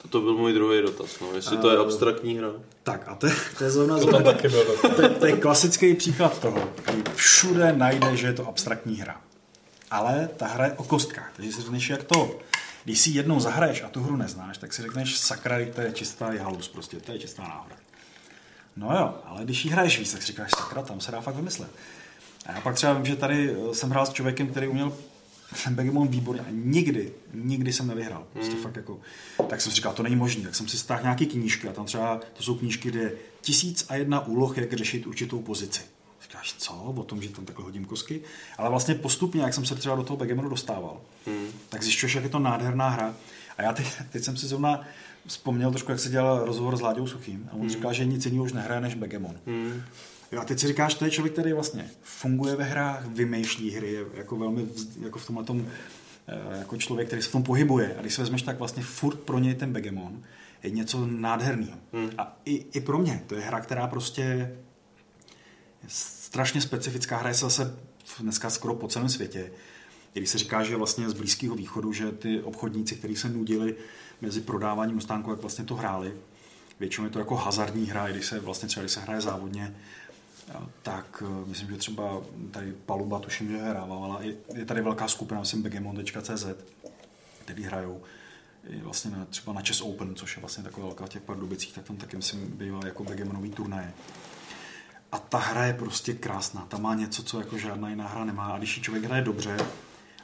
To, 0.03 0.09
to 0.09 0.21
byl 0.21 0.35
můj 0.35 0.53
druhý 0.53 0.83
dotaz, 0.83 1.21
no, 1.21 1.27
jestli 1.35 1.57
to 1.57 1.71
je 1.71 1.77
Eh, 1.77 1.81
abstraktní 1.81 2.35
hra. 2.39 2.53
Tak 2.83 3.05
a 3.09 3.15
to, 3.15 3.27
je- 3.27 3.33
to 3.59 3.65
je 3.65 3.71
zrovna 3.71 3.99
To 3.99 4.07
tam 4.07 4.23
taky 4.23 4.49
bylo. 4.49 4.65
to, 4.97 5.03
je- 5.03 5.09
to 5.09 5.27
je 5.27 5.37
klasický 5.37 5.95
příklad 5.95 6.39
toho, 6.41 6.69
kdy 6.85 7.03
všude 7.15 7.73
najde, 7.73 8.17
že 8.17 8.27
je 8.27 8.33
to 8.33 8.49
abstraktní 8.49 8.97
hra. 8.97 9.21
Ale 9.91 10.29
ta 10.37 10.47
hra 10.47 10.65
je 10.67 10.73
o 10.73 10.85
kostkách, 10.85 11.33
takže 11.37 11.53
si 11.53 11.63
řekneš, 11.63 11.91
jak 11.91 12.05
to. 12.05 12.39
Když 12.85 13.01
si 13.01 13.11
jednou 13.11 13.41
zahraješ 13.41 13.83
a 13.83 13.89
tu 13.89 14.03
hru 14.03 14.17
neznáš, 14.17 14.59
tak 14.59 14.73
si 14.73 14.83
řekneš, 14.83 15.19
sakra, 15.19 15.57
to 15.75 15.81
je 15.81 15.93
čistá 15.93 16.31
halus, 16.43 16.69
prostě, 16.69 16.97
to 17.01 17.13
je 17.13 17.19
čistá 17.19 17.43
náhoda. 17.43 17.77
No 18.77 18.93
jo, 18.93 19.15
ale 19.25 19.45
když 19.45 19.65
ji 19.65 19.71
hraješ 19.71 19.99
víc, 19.99 20.13
tak 20.13 20.21
si 20.23 20.27
říkáš, 20.27 20.51
sakra, 20.59 20.83
tam 20.83 21.01
se 21.01 21.13
dá 21.13 21.21
fakt 21.21 21.35
vymyslet. 21.37 21.71
A 22.47 22.53
já 22.53 22.61
pak 22.61 22.75
třeba 22.75 22.93
vím, 22.93 23.07
že 23.07 23.17
tady 23.17 23.51
eh, 23.71 23.75
jsem 23.75 23.91
hrál 23.91 24.07
s 24.07 24.13
člověkem, 24.13 24.47
který 24.49 24.69
uměl 24.69 24.93
ten 25.65 25.75
Begemon 25.75 26.09
výborně 26.09 26.41
a 26.41 26.47
nikdy, 26.51 27.13
nikdy 27.35 27.73
jsem 27.73 27.87
nevyhrál. 27.87 28.27
Prostě 28.33 28.53
Hmm. 28.53 28.63
fakt 28.63 28.77
jako, 28.77 29.01
tak 29.49 29.61
jsem 29.61 29.73
si 29.73 29.77
říkal, 29.77 29.93
to 29.93 30.03
není 30.03 30.17
možné. 30.17 30.43
Tak 30.43 30.55
jsem 30.55 30.69
si 30.69 30.79
stáhl 30.79 31.03
nějaké 31.03 31.27
knížky 31.27 31.69
a 31.69 31.73
tam 31.73 31.85
třeba, 31.85 32.21
to 32.33 32.43
jsou 32.43 32.55
knížky, 32.55 32.89
kde 32.91 33.01
je 33.01 33.13
tisíc 33.41 33.87
a 33.89 33.95
jedna 33.95 34.27
úloh, 34.27 34.59
jak 34.59 34.73
řešit 34.73 35.07
určitou 35.07 35.43
pozici. 35.43 35.81
Říkáš, 36.43 36.55
co? 36.59 36.75
O 36.75 37.03
tom, 37.05 37.23
že 37.23 37.29
tam 37.29 37.45
takhle 37.45 37.65
hodím 37.65 37.85
kosky. 37.85 38.21
Ale 38.59 38.71
vlastně 38.71 38.95
postupně, 38.95 39.43
jak 39.43 39.55
jsem 39.55 39.67
se 39.67 39.75
třeba 39.75 39.97
do 39.97 40.03
toho 40.03 40.17
Begemonu 40.17 40.49
dostával, 40.49 41.01
Hmm. 41.27 41.47
tak 41.69 41.83
zjišťuješ, 41.83 42.15
jak 42.15 42.25
je 42.25 42.31
to 42.31 42.39
nádherná 42.39 42.89
hra. 42.89 43.15
A 43.59 43.63
já 43.63 43.73
teď, 43.73 43.87
teď 44.11 44.25
jsem 44.25 44.37
si 44.37 44.47
zrovna 44.47 44.85
vzpomněl 45.27 45.71
trošku, 45.71 45.91
jak 45.91 46.01
se 46.01 46.09
dělal 46.09 46.45
rozhovor 46.45 46.77
s 46.77 46.81
Láďou 46.81 47.07
Suchým. 47.07 47.49
A 47.51 47.55
on 47.55 47.61
Hmm. 47.61 47.71
říkal, 47.71 47.93
že 47.93 48.05
nic 48.05 48.25
jiného 48.27 48.45
už 48.45 48.53
nehraje 48.53 48.81
než 48.81 48.95
Begemon. 48.95 49.37
Hmm. 49.47 49.83
Jo, 50.33 50.41
a 50.41 50.45
teď 50.45 50.59
si 50.59 50.67
říkáš, 50.67 50.95
to 50.95 51.05
je 51.05 51.11
člověk, 51.11 51.33
který 51.33 51.53
vlastně 51.53 51.91
funguje 52.03 52.57
ve 52.57 52.65
hrách, 52.65 53.07
vymýšlí 53.07 53.71
hry, 53.71 53.93
je 53.93 54.05
jako 54.15 54.37
velmi 54.37 54.67
jako 55.01 55.19
v 55.19 55.27
tomhle 55.27 55.45
tom, 55.45 55.67
eh, 56.29 56.59
jako 56.59 56.77
člověk, 56.77 57.09
který 57.09 57.23
se 57.23 57.29
v 57.29 57.33
tom 57.33 57.43
pohybuje. 57.43 57.97
A 57.99 58.01
když 58.01 58.15
si 58.15 58.21
vezmeš, 58.21 58.43
tak 58.43 58.59
vlastně 58.59 58.83
furt 58.83 59.21
pro 59.21 59.39
něj 59.39 59.55
ten 59.55 59.73
Begemon 59.73 60.23
je 60.63 60.71
něco 60.71 61.07
nádherného. 61.07 61.79
Hmm. 61.93 62.11
A 62.19 62.37
i, 62.45 62.67
i 62.73 62.81
pro 62.81 62.99
mě 62.99 63.23
to 63.27 63.35
je 63.35 63.41
hra, 63.41 63.61
která 63.61 63.87
prostě 63.87 64.53
strašně 66.31 66.61
specifická. 66.61 67.17
Hraje 67.17 67.35
se 67.35 67.45
zase 67.45 67.77
dneska 68.21 68.51
skoro 68.51 68.75
po 68.75 68.89
celém 68.89 69.09
světě. 69.09 69.53
Když 70.13 70.31
se 70.31 70.39
říká, 70.39 70.63
že 70.63 70.77
vlastně 70.77 71.11
z 71.11 71.15
Blízkého 71.15 71.55
východu, 71.55 71.93
že 71.93 72.13
ty 72.13 72.43
obchodníci, 72.43 72.97
kteří 72.97 73.17
se 73.17 73.29
nudili 73.29 73.75
mezi 74.21 74.41
prodáváním 74.41 75.01
stánku, 75.01 75.31
jak 75.31 75.41
vlastně 75.41 75.65
to 75.65 75.75
hráli, 75.75 76.13
většinou 76.81 77.07
je 77.07 77.11
to 77.11 77.19
jako 77.19 77.37
hazardní 77.37 77.87
hra, 77.87 78.09
když 78.09 78.27
se 78.27 78.41
vlastně 78.41 78.69
třeba, 78.69 78.83
když 78.83 78.93
se 78.93 79.01
hraje 79.01 79.21
závodně, 79.21 79.77
tak 80.83 81.23
eh, 81.27 81.47
myslím, 81.47 81.69
že 81.69 81.77
třeba 81.77 82.23
tady 82.51 82.73
Paluba, 82.87 83.19
tuším, 83.19 83.49
že 83.49 83.57
hrávala, 83.57 84.23
je, 84.23 84.35
je 84.55 84.65
tady 84.65 84.83
velká 84.83 85.09
skupina, 85.09 85.41
myslím 85.41 85.63
begemon.cz, 85.63 86.47
který 87.45 87.63
hrajou 87.63 88.03
vlastně 88.83 89.11
na, 89.11 89.25
třeba 89.25 89.53
na 89.53 89.61
Chess 89.61 89.81
Open, 89.81 90.15
což 90.15 90.37
je 90.37 90.41
vlastně 90.41 90.65
taková 90.65 90.87
velká 90.87 91.09
těch 91.09 91.23
Pardubicích, 91.23 91.73
tak 91.73 91.85
tam 91.85 91.97
taky 91.97 92.17
myslím 92.17 92.47
bývá 92.47 92.81
jako 92.85 93.05
begemonový 93.05 93.51
turnaje. 93.51 93.93
A 95.13 95.19
ta 95.19 95.39
hra 95.39 95.65
je 95.65 95.73
prostě 95.75 96.13
krásná, 96.15 96.61
ta 96.69 96.79
má 96.79 96.95
něco, 96.95 97.23
co 97.23 97.39
jako 97.39 97.59
žádná 97.59 97.89
jiná 97.91 98.09
hra 98.09 98.25
nemá 98.25 98.47
a 98.47 98.59
když 98.59 98.77
ji 98.77 98.83
člověk 98.83 99.05
hraje 99.05 99.23
dobře, 99.23 99.57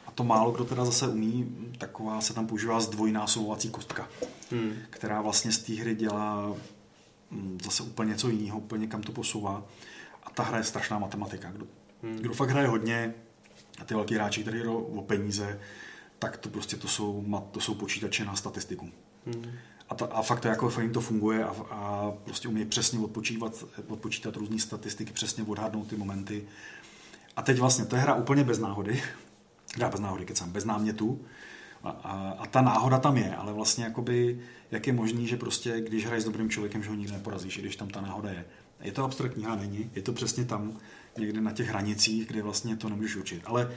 a 0.07 0.11
to 0.11 0.25
málo 0.25 0.53
kdo 0.53 0.65
teda 0.65 0.85
zase 0.85 1.09
umí, 1.09 1.57
taková 1.79 2.21
se 2.21 2.35
tam 2.35 2.47
používá 2.47 2.81
zdvojnásobovací 2.81 3.71
kostka, 3.71 4.09
Hmm. 4.51 4.73
která 4.91 5.21
vlastně 5.23 5.53
z 5.53 5.59
té 5.59 5.73
hry 5.75 5.95
dělá 5.95 6.55
mm, 7.31 7.59
zase 7.65 7.83
úplně 7.83 8.11
něco 8.11 8.29
jiného, 8.29 8.59
úplně 8.59 8.87
kam 8.87 9.03
to 9.03 9.13
posouvá. 9.13 9.63
A 10.25 10.31
ta 10.31 10.43
hra 10.43 10.59
je 10.59 10.65
strašná 10.65 10.99
matematika. 10.99 11.51
Kdo, 11.51 11.67
Hmm. 12.03 12.17
kdo 12.17 12.35
fakt 12.35 12.51
hraje 12.51 12.69
hodně, 12.69 13.15
a 13.81 13.85
ty 13.85 13.95
velký 13.95 14.15
hráči, 14.15 14.43
kteří 14.43 14.59
jdou 14.59 14.77
o 14.79 15.03
peníze, 15.03 15.61
tak 16.19 16.37
to 16.37 16.49
prostě 16.49 16.77
to 16.77 16.89
jsou, 16.89 17.43
to 17.51 17.61
jsou 17.61 17.75
počítače 17.75 18.25
na 18.25 18.37
statistiku. 18.37 18.91
Hmm. 19.27 19.53
A, 19.89 19.95
ta, 19.95 20.07
a 20.07 20.23
fakt 20.23 20.41
to 20.41 20.49
jako 20.49 20.81
jim 20.81 20.93
to 20.93 21.01
funguje 21.01 21.45
a, 21.45 21.55
a 21.71 22.13
prostě 22.25 22.49
umí 22.49 22.65
přesně 22.65 22.99
odpočívat, 22.99 23.65
odpočítat 23.89 24.37
různé 24.37 24.59
statistiky, 24.59 25.13
přesně 25.13 25.45
odhadnout 25.45 25.87
ty 25.89 25.97
momenty. 25.97 26.45
A 27.37 27.43
teď 27.43 27.59
vlastně, 27.59 27.85
to 27.85 27.97
je 27.97 28.03
hra 28.03 28.15
úplně 28.15 28.45
bez 28.45 28.59
náhody, 28.59 29.03
teda 29.75 29.89
bez 29.89 30.01
náhody, 30.01 30.25
kecám, 30.25 30.51
bez 30.51 30.65
námětu. 30.65 31.21
A, 31.83 31.91
a, 31.91 32.31
a, 32.39 32.47
ta 32.47 32.61
náhoda 32.63 32.99
tam 32.99 33.17
je, 33.17 33.37
ale 33.37 33.53
vlastně 33.53 33.85
jakoby, 33.85 34.41
jak 34.71 34.87
je 34.87 34.93
možný, 34.93 35.27
že 35.27 35.37
prostě, 35.37 35.81
když 35.81 36.07
hraješ 36.07 36.23
s 36.23 36.27
dobrým 36.27 36.51
člověkem, 36.51 36.83
že 36.83 36.89
ho 36.89 36.95
nikdy 36.95 37.13
neporazíš, 37.13 37.59
i 37.59 37.61
když 37.61 37.77
tam 37.77 37.89
ta 37.89 38.01
náhoda 38.01 38.31
je. 38.31 38.45
Je 38.81 38.93
to 38.93 39.05
abstraktní 39.05 39.45
hra, 39.45 39.55
není, 39.55 39.91
je 39.95 40.03
to 40.03 40.13
přesně 40.13 40.45
tam, 40.45 40.79
někde 41.19 41.41
na 41.41 41.53
těch 41.53 41.69
hranicích, 41.69 42.27
kde 42.27 42.43
vlastně 42.43 42.77
to 42.77 42.89
nemůžeš 42.89 43.17
určit. 43.17 43.43
Ale 43.45 43.73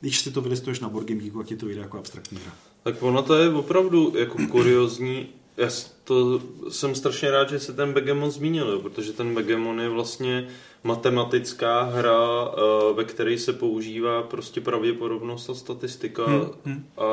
když 0.00 0.20
si 0.20 0.30
to 0.30 0.40
vylistuješ 0.40 0.80
na 0.80 0.88
Board 0.88 1.08
Game 1.08 1.30
tak 1.30 1.46
ti 1.46 1.56
to 1.56 1.66
vyjde 1.66 1.80
jako 1.80 1.98
abstraktní 1.98 2.38
hra. 2.38 2.52
Tak 2.82 3.02
ono 3.02 3.22
to 3.22 3.34
je 3.34 3.48
opravdu 3.48 4.12
jako 4.18 4.46
kuriozní. 4.46 5.28
Já 5.56 5.68
to 6.04 6.42
jsem 6.68 6.94
strašně 6.94 7.30
rád, 7.30 7.50
že 7.50 7.60
se 7.60 7.72
ten 7.72 7.92
Begemon 7.92 8.30
zmínil, 8.30 8.78
protože 8.78 9.12
ten 9.12 9.34
Begemon 9.34 9.80
je 9.80 9.88
vlastně 9.88 10.48
matematická 10.84 11.82
hra, 11.82 12.48
eh, 12.52 12.92
ve 12.94 13.04
které 13.04 13.38
se 13.38 13.52
používá 13.52 14.22
prostě 14.22 14.60
pravděpodobnost 14.60 15.50
a 15.50 15.54
statistika 15.54 16.26
Hmm, 16.26 16.46
hmm. 16.64 16.84
a 16.98 17.06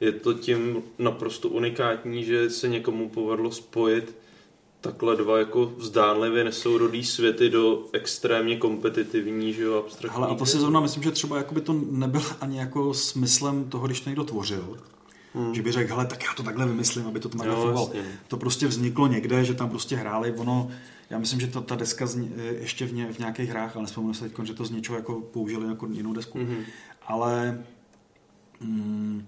je 0.00 0.12
to 0.12 0.34
tím 0.34 0.82
naprosto 0.98 1.48
unikátní, 1.48 2.24
že 2.24 2.50
se 2.50 2.68
někomu 2.68 3.08
povedlo 3.08 3.50
spojit 3.50 4.14
takhle 4.80 5.16
dva 5.16 5.38
jako 5.38 5.72
zdánlivě 5.78 6.44
nesourodý 6.44 7.04
světy 7.04 7.48
do 7.48 7.84
extrémně 7.92 8.56
kompetitivní, 8.56 9.52
že 9.52 9.62
jo, 9.62 9.78
abstraktní. 9.78 10.22
Ale 10.22 10.32
a 10.32 10.34
to 10.34 10.46
si 10.46 10.58
zrovna 10.58 10.80
myslím, 10.80 11.02
že 11.02 11.10
třeba 11.10 11.36
jakoby 11.36 11.60
to 11.60 11.72
nebyl 11.90 12.22
ani 12.40 12.58
jako 12.58 12.94
smyslem 12.94 13.64
toho, 13.64 13.86
když 13.86 14.00
to 14.00 14.10
někdo 14.10 14.24
tvořil. 14.24 14.78
Hmm. 15.34 15.54
Že 15.54 15.62
by 15.62 15.72
řekl, 15.72 15.94
hele, 15.94 16.06
tak 16.06 16.24
já 16.24 16.34
to 16.36 16.42
takhle 16.42 16.66
vymyslím, 16.66 17.06
aby 17.06 17.20
to 17.20 17.28
takhle 17.28 17.48
Jo, 17.48 17.54
fungovalo. 17.54 17.90
jasně. 17.94 18.18
To 18.28 18.36
prostě 18.36 18.66
vzniklo 18.66 19.06
někde, 19.06 19.44
že 19.44 19.54
tam 19.54 19.70
prostě 19.70 19.96
hráli, 19.96 20.32
ono, 20.32 20.70
já 21.10 21.18
myslím, 21.18 21.40
že 21.40 21.46
ta, 21.46 21.60
ta 21.60 21.76
deska 21.76 22.06
zní, 22.06 22.32
eh, 22.36 22.42
ještě 22.42 22.86
v, 22.86 22.92
ně, 22.92 23.12
v 23.12 23.18
nějakých 23.18 23.50
hrách, 23.50 23.76
ale 23.76 23.82
nespomenu 23.82 24.14
se 24.14 24.28
teď, 24.28 24.46
že 24.46 24.54
to 24.54 24.64
z 24.64 24.70
něčeho 24.70 24.98
jako 24.98 25.20
použili 25.20 25.68
jako 25.68 25.86
jinou 25.86 26.12
desku, 26.12 26.38
mm-hmm. 26.38 26.64
ale 27.06 27.64
mm, 28.60 29.26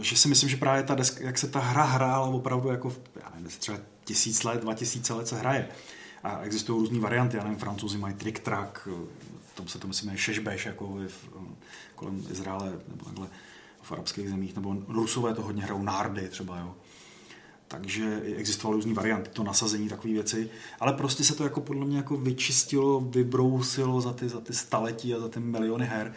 že 0.00 0.16
si 0.16 0.28
myslím, 0.28 0.48
že 0.50 0.56
právě 0.56 0.82
ta 0.82 0.94
deska, 0.94 1.24
jak 1.24 1.38
se 1.38 1.48
ta 1.48 1.60
hra 1.60 1.84
hrála 1.84 2.26
opravdu 2.26 2.68
jako, 2.68 2.92
já 3.22 3.32
nevím, 3.34 3.48
třeba 3.58 3.78
tisíc 4.04 4.44
let, 4.44 4.60
dva 4.60 4.74
tisíce 4.74 5.14
let 5.14 5.28
se 5.28 5.36
hraje. 5.36 5.68
A 6.24 6.40
existují 6.40 6.80
různé 6.80 7.00
varianty, 7.00 7.36
já 7.36 7.42
nevím, 7.42 7.58
francouzi 7.58 7.98
mají 7.98 8.14
trick 8.14 8.38
track, 8.38 8.88
tom 9.56 9.68
se 9.68 9.78
to 9.78 9.88
myslím 9.88 10.10
je 10.10 10.18
šešbeš, 10.18 10.66
jako 10.66 10.98
v, 11.08 11.28
kolem 11.94 12.24
Izraele, 12.30 12.72
nebo 12.88 13.04
takhle 13.04 13.28
v 13.86 13.92
arabských 13.92 14.28
zemích, 14.28 14.54
nebo 14.54 14.76
Rusové 14.88 15.34
to 15.34 15.42
hodně 15.42 15.62
hrajou 15.62 15.82
nárdy 15.82 16.28
třeba, 16.28 16.58
jo. 16.58 16.74
Takže 17.68 18.20
existovaly 18.36 18.76
různé 18.76 18.94
varianty, 18.94 19.30
to 19.30 19.44
nasazení, 19.44 19.88
takové 19.88 20.12
věci, 20.12 20.50
ale 20.80 20.92
prostě 20.92 21.24
se 21.24 21.34
to 21.34 21.44
jako 21.44 21.60
podle 21.60 21.86
mě 21.86 21.96
jako 21.96 22.16
vyčistilo, 22.16 23.00
vybrousilo 23.00 24.00
za 24.00 24.12
ty, 24.12 24.28
za 24.28 24.40
ty 24.40 24.52
staletí 24.52 25.14
a 25.14 25.20
za 25.20 25.28
ty 25.28 25.40
miliony 25.40 25.86
her. 25.86 26.14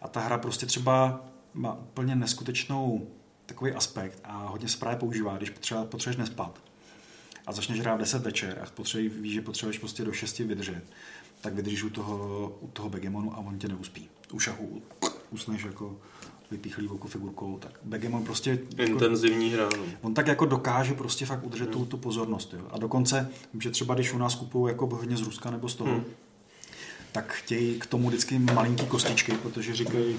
A 0.00 0.08
ta 0.08 0.20
hra 0.20 0.38
prostě 0.38 0.66
třeba 0.66 1.24
má 1.54 1.74
úplně 1.74 2.16
neskutečnou 2.16 3.06
takový 3.46 3.72
aspekt 3.72 4.20
a 4.24 4.46
hodně 4.46 4.68
se 4.68 4.78
právě 4.78 4.98
používá, 4.98 5.36
když 5.36 5.50
potřeba, 5.50 5.84
potřebuješ 5.84 6.16
nespat 6.16 6.60
a 7.46 7.52
začneš 7.52 7.80
hrát 7.80 7.94
v 7.94 7.98
10 7.98 8.22
večer 8.22 8.58
a 8.62 8.70
potřebuješ, 8.70 9.12
víš, 9.12 9.34
že 9.34 9.40
potřebuješ 9.40 9.78
prostě 9.78 10.04
do 10.04 10.12
6 10.12 10.38
vydržet, 10.38 10.82
tak 11.40 11.54
vydržíš 11.54 11.82
u 11.82 11.90
toho, 11.90 12.48
u 12.60 12.68
toho 12.68 12.88
Begemonu 12.88 13.34
a 13.34 13.38
on 13.38 13.58
tě 13.58 13.68
neuspí. 13.68 14.08
U 14.32 14.38
šachu 14.38 14.82
usneš 15.30 15.64
jako 15.64 15.96
vypíchlý 16.50 16.88
oku 16.88 17.08
figurkou, 17.08 17.58
tak 17.58 17.70
Begemon 17.84 18.24
prostě... 18.24 18.58
Intenzivní 18.78 19.50
hra. 19.50 19.68
No. 19.76 19.84
On 20.02 20.14
tak 20.14 20.26
jako 20.26 20.46
dokáže 20.46 20.94
prostě 20.94 21.26
fakt 21.26 21.44
udržet 21.44 21.64
hmm. 21.64 21.72
tu, 21.72 21.84
tu 21.84 21.96
pozornost. 21.96 22.54
Jo. 22.54 22.66
A 22.70 22.78
dokonce, 22.78 23.30
vím, 23.52 23.62
že 23.62 23.70
třeba 23.70 23.94
když 23.94 24.12
u 24.12 24.18
nás 24.18 24.34
kupují 24.34 24.70
jako 24.72 24.86
hodně 24.86 25.16
z 25.16 25.22
Ruska 25.22 25.50
nebo 25.50 25.68
z 25.68 25.74
toho, 25.74 25.90
hmm. 25.90 26.04
tak 27.12 27.32
chtějí 27.32 27.78
k 27.78 27.86
tomu 27.86 28.08
vždycky 28.08 28.38
malinký 28.38 28.86
kostičky, 28.86 29.32
protože 29.32 29.74
říkají, 29.74 30.16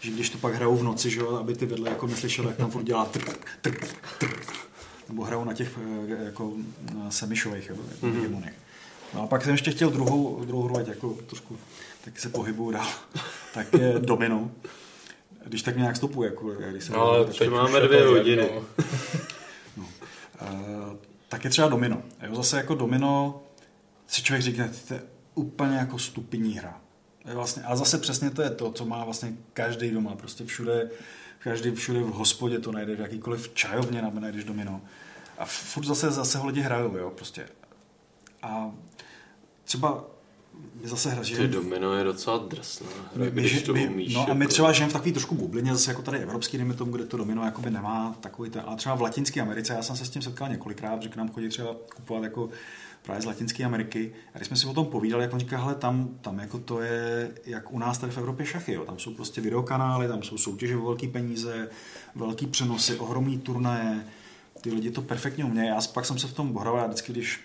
že 0.00 0.10
když 0.10 0.30
to 0.30 0.38
pak 0.38 0.54
hrajou 0.54 0.76
v 0.76 0.82
noci, 0.82 1.10
že 1.10 1.20
jo, 1.20 1.36
aby 1.36 1.54
ty 1.54 1.66
vedle 1.66 1.90
jako 1.90 2.06
neslyšeli, 2.06 2.48
jak 2.48 2.56
tam 2.56 2.70
furt 2.70 2.82
dělá 2.82 3.04
trk, 3.04 3.46
trk, 3.60 3.96
trk, 4.18 4.52
nebo 5.08 5.24
hrajou 5.24 5.44
na 5.44 5.54
těch 5.54 5.78
eh, 6.08 6.24
jako 6.24 6.52
semišových 7.08 7.68
jo, 7.68 7.76
mm-hmm. 8.02 8.52
No 9.14 9.22
a 9.22 9.26
pak 9.26 9.42
jsem 9.42 9.52
ještě 9.52 9.70
chtěl 9.70 9.90
druhou, 9.90 10.44
druhou 10.44 10.62
hru, 10.62 10.76
ať 10.76 10.88
jako 10.88 11.16
trošku 11.26 11.58
taky 12.04 12.20
se 12.20 12.28
pohybuju 12.28 12.70
dál, 12.70 12.88
tak 13.54 13.72
je 13.72 13.94
Domino. 13.98 14.50
Když 15.48 15.62
tak 15.62 15.76
nějak 15.76 15.96
stopu, 15.96 16.22
jako 16.22 16.50
když 16.50 16.84
se... 16.84 16.92
No, 16.92 17.00
ale 17.00 17.24
teď 17.24 17.50
máme 17.50 17.80
dvě 17.80 18.06
hodiny. 18.06 18.50
no. 19.76 19.84
Uh, 20.42 20.96
tak 21.28 21.44
je 21.44 21.50
třeba 21.50 21.68
Domino. 21.68 22.02
Jo, 22.22 22.34
zase 22.34 22.56
jako 22.56 22.74
Domino 22.74 23.42
si 24.06 24.22
člověk 24.22 24.42
říká, 24.42 24.64
to 24.88 24.94
je 24.94 25.02
úplně 25.34 25.76
jako 25.76 25.98
stupidní 25.98 26.54
hra. 26.54 26.80
Je 27.28 27.34
vlastně, 27.34 27.62
ale 27.62 27.76
zase 27.76 27.98
přesně 27.98 28.30
to 28.30 28.42
je 28.42 28.50
to, 28.50 28.72
co 28.72 28.84
má 28.84 29.04
vlastně 29.04 29.32
každý 29.52 29.90
doma. 29.90 30.16
Prostě 30.16 30.44
všude, 30.44 30.90
každý 31.38 31.70
všude 31.70 32.00
v 32.00 32.12
hospodě 32.12 32.58
to 32.58 32.72
najdeš, 32.72 32.98
v 32.98 33.02
jakýkoliv 33.02 33.54
čajovně 33.54 34.02
najdeš 34.02 34.44
Domino. 34.44 34.80
A 35.38 35.44
furt 35.44 35.84
zase, 35.84 36.10
zase 36.10 36.38
ho 36.38 36.46
lidi 36.46 36.60
hrajou, 36.60 36.96
jo, 36.96 37.10
prostě. 37.10 37.48
A 38.42 38.72
třeba 39.64 40.04
my 40.82 40.88
zase 40.88 41.10
hra, 41.10 41.22
Ty 41.22 41.48
domino 41.48 41.94
je 41.94 42.04
docela 42.04 42.38
drsná 42.38 42.86
hra, 43.14 43.24
my, 43.24 43.30
když 43.30 43.62
to 43.62 43.72
my, 43.72 43.88
umíš. 43.88 44.14
No 44.14 44.30
a 44.30 44.34
my 44.34 44.44
jako... 44.44 44.52
třeba 44.52 44.72
žijeme 44.72 44.90
v 44.90 44.92
takový 44.92 45.12
trošku 45.12 45.34
bublině, 45.34 45.72
zase 45.72 45.90
jako 45.90 46.02
tady 46.02 46.18
evropský, 46.18 46.56
dejme 46.56 46.74
tomu, 46.74 46.92
kde 46.92 47.04
to 47.04 47.16
domino 47.16 47.44
jakoby 47.44 47.70
nemá 47.70 48.16
takový 48.20 48.50
ten, 48.50 48.62
ale 48.66 48.76
třeba 48.76 48.94
v 48.94 49.02
Latinské 49.02 49.40
Americe, 49.40 49.72
já 49.72 49.82
jsem 49.82 49.96
se 49.96 50.04
s 50.04 50.10
tím 50.10 50.22
setkal 50.22 50.48
několikrát, 50.48 51.02
že 51.02 51.08
k 51.08 51.16
nám 51.16 51.28
chodí 51.28 51.48
třeba 51.48 51.76
kupovat 51.96 52.22
jako 52.22 52.50
právě 53.02 53.22
z 53.22 53.24
Latinské 53.24 53.64
Ameriky. 53.64 54.12
A 54.34 54.38
když 54.38 54.48
jsme 54.48 54.56
si 54.56 54.66
o 54.66 54.74
tom 54.74 54.86
povídali, 54.86 55.22
jak 55.22 55.32
on 55.32 55.40
říká, 55.40 55.58
hele, 55.58 55.74
tam, 55.74 56.08
tam 56.20 56.38
jako 56.38 56.58
to 56.58 56.80
je, 56.80 57.30
jak 57.46 57.72
u 57.72 57.78
nás 57.78 57.98
tady 57.98 58.12
v 58.12 58.18
Evropě 58.18 58.46
šachy, 58.46 58.72
jo. 58.72 58.84
tam 58.84 58.98
jsou 58.98 59.14
prostě 59.14 59.40
videokanály, 59.40 60.08
tam 60.08 60.22
jsou 60.22 60.38
soutěže 60.38 60.76
o 60.76 60.84
velké 60.84 61.08
peníze, 61.08 61.68
velký 62.14 62.46
přenosy, 62.46 62.96
ohromný 62.96 63.38
turnaje, 63.38 64.04
ty 64.60 64.70
lidi 64.70 64.90
to 64.90 65.02
perfektně 65.02 65.44
umějí. 65.44 65.68
Já 65.68 65.80
pak 65.92 66.06
jsem 66.06 66.18
se 66.18 66.26
v 66.26 66.32
tom 66.32 66.52
bohral, 66.52 66.76
já 66.76 66.86
vždycky, 66.86 67.12
když 67.12 67.40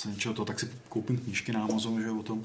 se 0.00 0.08
něčeho 0.08 0.34
to, 0.34 0.44
tak 0.44 0.60
si 0.60 0.70
koupím 0.88 1.18
knížky 1.18 1.52
na 1.52 1.64
Amazonu, 1.64 2.02
že 2.02 2.10
o 2.10 2.22
tom, 2.22 2.44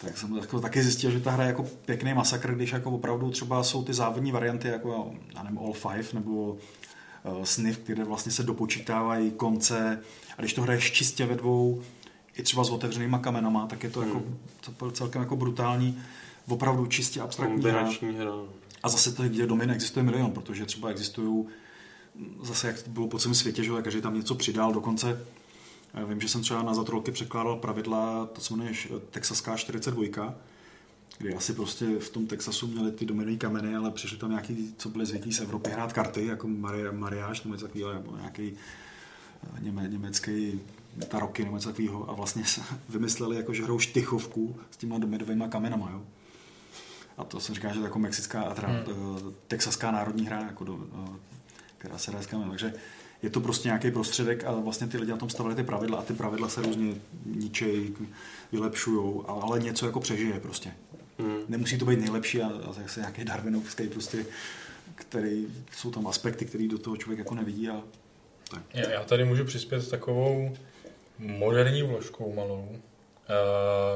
tak 0.00 0.18
jsem 0.18 0.36
jako 0.36 0.60
taky 0.60 0.82
zjistil, 0.82 1.10
že 1.10 1.20
ta 1.20 1.30
hra 1.30 1.44
je 1.44 1.48
jako 1.48 1.62
pěkný 1.84 2.14
masakr, 2.14 2.54
když 2.54 2.72
jako 2.72 2.90
opravdu 2.90 3.30
třeba 3.30 3.64
jsou 3.64 3.84
ty 3.84 3.94
závodní 3.94 4.32
varianty, 4.32 4.68
jako 4.68 5.12
já 5.34 5.42
nevím, 5.42 5.58
All 5.58 5.72
Five, 5.72 6.08
nebo 6.12 6.30
uh, 6.52 7.44
Sniff, 7.44 7.80
kde 7.86 8.04
vlastně 8.04 8.32
se 8.32 8.42
dopočítávají 8.42 9.30
konce 9.30 10.00
a 10.38 10.40
když 10.40 10.52
to 10.52 10.62
hraješ 10.62 10.92
čistě 10.92 11.26
ve 11.26 11.34
dvou, 11.34 11.82
i 12.36 12.42
třeba 12.42 12.64
s 12.64 12.70
otevřenýma 12.70 13.18
kamenama, 13.18 13.66
tak 13.66 13.84
je 13.84 13.90
to 13.90 14.02
jako 14.02 14.18
hmm. 14.18 14.38
jako 14.68 14.90
celkem 14.90 15.22
jako 15.22 15.36
brutální, 15.36 16.02
opravdu 16.48 16.86
čistě 16.86 17.20
abstraktní 17.20 17.64
hra. 17.64 17.90
hra. 18.18 18.32
A 18.82 18.88
zase 18.88 19.12
to, 19.12 19.22
kde 19.22 19.46
domin 19.46 19.70
existuje 19.70 20.02
milion, 20.02 20.32
protože 20.32 20.66
třeba 20.66 20.88
existují 20.88 21.46
zase 22.42 22.66
jak 22.66 22.76
bylo 22.88 23.08
po 23.08 23.18
celém 23.18 23.34
světě, 23.34 23.64
že 23.64 23.70
každý 23.82 24.00
tam 24.00 24.14
něco 24.14 24.34
přidal, 24.34 24.72
dokonce 24.72 25.18
vím, 25.94 26.20
že 26.20 26.28
jsem 26.28 26.40
třeba 26.42 26.62
na 26.62 26.74
zatrolky 26.74 27.12
překládal 27.12 27.56
pravidla, 27.56 28.26
to 28.26 28.40
se 28.40 28.54
jmenuje 28.54 28.74
Texaská 29.10 29.56
42, 29.56 30.34
kdy 31.18 31.34
asi 31.34 31.52
prostě 31.52 31.98
v 31.98 32.10
tom 32.10 32.26
Texasu 32.26 32.66
měli 32.66 32.92
ty 32.92 33.06
dominový 33.06 33.38
kameny, 33.38 33.76
ale 33.76 33.90
přišli 33.90 34.18
tam 34.18 34.30
nějaký, 34.30 34.74
co 34.78 34.88
byli 34.88 35.06
zvyklí 35.06 35.32
z 35.32 35.40
Evropy 35.40 35.70
hrát 35.70 35.92
karty, 35.92 36.26
jako 36.26 36.48
mariáš 36.92 37.42
nebo 37.42 37.54
něco 37.54 37.66
takového, 37.66 37.92
nebo 37.92 38.16
nějaký 38.16 38.52
eh, 39.44 39.60
něme, 39.60 39.88
německý 39.88 40.60
taroky 41.08 41.44
nebo 41.44 41.56
něco 41.56 41.68
takového 41.68 42.10
a 42.10 42.12
vlastně 42.12 42.42
vymysleli, 42.88 43.36
jako, 43.36 43.54
že 43.54 43.62
hrajou 43.62 43.78
štychovku 43.78 44.56
s 44.70 44.76
těma 44.76 44.98
dominovými 44.98 45.44
kamenama, 45.48 45.90
jo. 45.92 46.02
A 47.18 47.24
to 47.24 47.40
se 47.40 47.54
říká, 47.54 47.72
že 47.72 47.80
je 47.80 47.84
jako 47.84 47.98
mexická 47.98 48.54
teda 48.54 48.68
hmm. 48.68 48.78
Eh, 48.78 49.32
texaská 49.48 49.90
národní 49.90 50.26
hra, 50.26 50.40
jako 50.40 50.64
do, 50.64 50.86
eh, 50.94 51.18
která 51.78 51.98
se 51.98 52.10
hraje 52.10 52.24
s 52.24 52.26
kamenem. 52.26 52.50
Takže 52.50 52.74
je 53.22 53.30
to 53.30 53.40
prostě 53.40 53.68
nějaký 53.68 53.90
prostředek 53.90 54.44
a 54.44 54.52
vlastně 54.52 54.86
ty 54.86 54.98
lidi 54.98 55.10
na 55.10 55.16
tom 55.16 55.30
stavili 55.30 55.54
ty 55.54 55.62
pravidla 55.62 55.98
a 55.98 56.02
ty 56.02 56.14
pravidla 56.14 56.48
se 56.48 56.62
různě 56.62 56.94
ničej, 57.26 57.92
vylepšují, 58.52 59.20
ale 59.26 59.60
něco 59.60 59.86
jako 59.86 60.00
přežije 60.00 60.40
prostě. 60.40 60.72
Hmm. 61.18 61.38
Nemusí 61.48 61.78
to 61.78 61.84
být 61.84 62.00
nejlepší 62.00 62.42
a, 62.42 62.46
a 62.46 62.72
zase 62.72 63.00
nějaký 63.00 63.24
darwinovský 63.24 63.88
prostě, 63.88 64.26
který, 64.94 65.46
jsou 65.76 65.90
tam 65.90 66.06
aspekty, 66.06 66.44
které 66.44 66.68
do 66.68 66.78
toho 66.78 66.96
člověk 66.96 67.18
jako 67.18 67.34
nevidí 67.34 67.68
a 67.68 67.82
tak. 68.50 68.62
Já, 68.74 68.90
já 68.90 69.04
tady 69.04 69.24
můžu 69.24 69.44
přispět 69.44 69.90
takovou 69.90 70.56
moderní 71.18 71.82
vložkou 71.82 72.34
malou. 72.34 72.68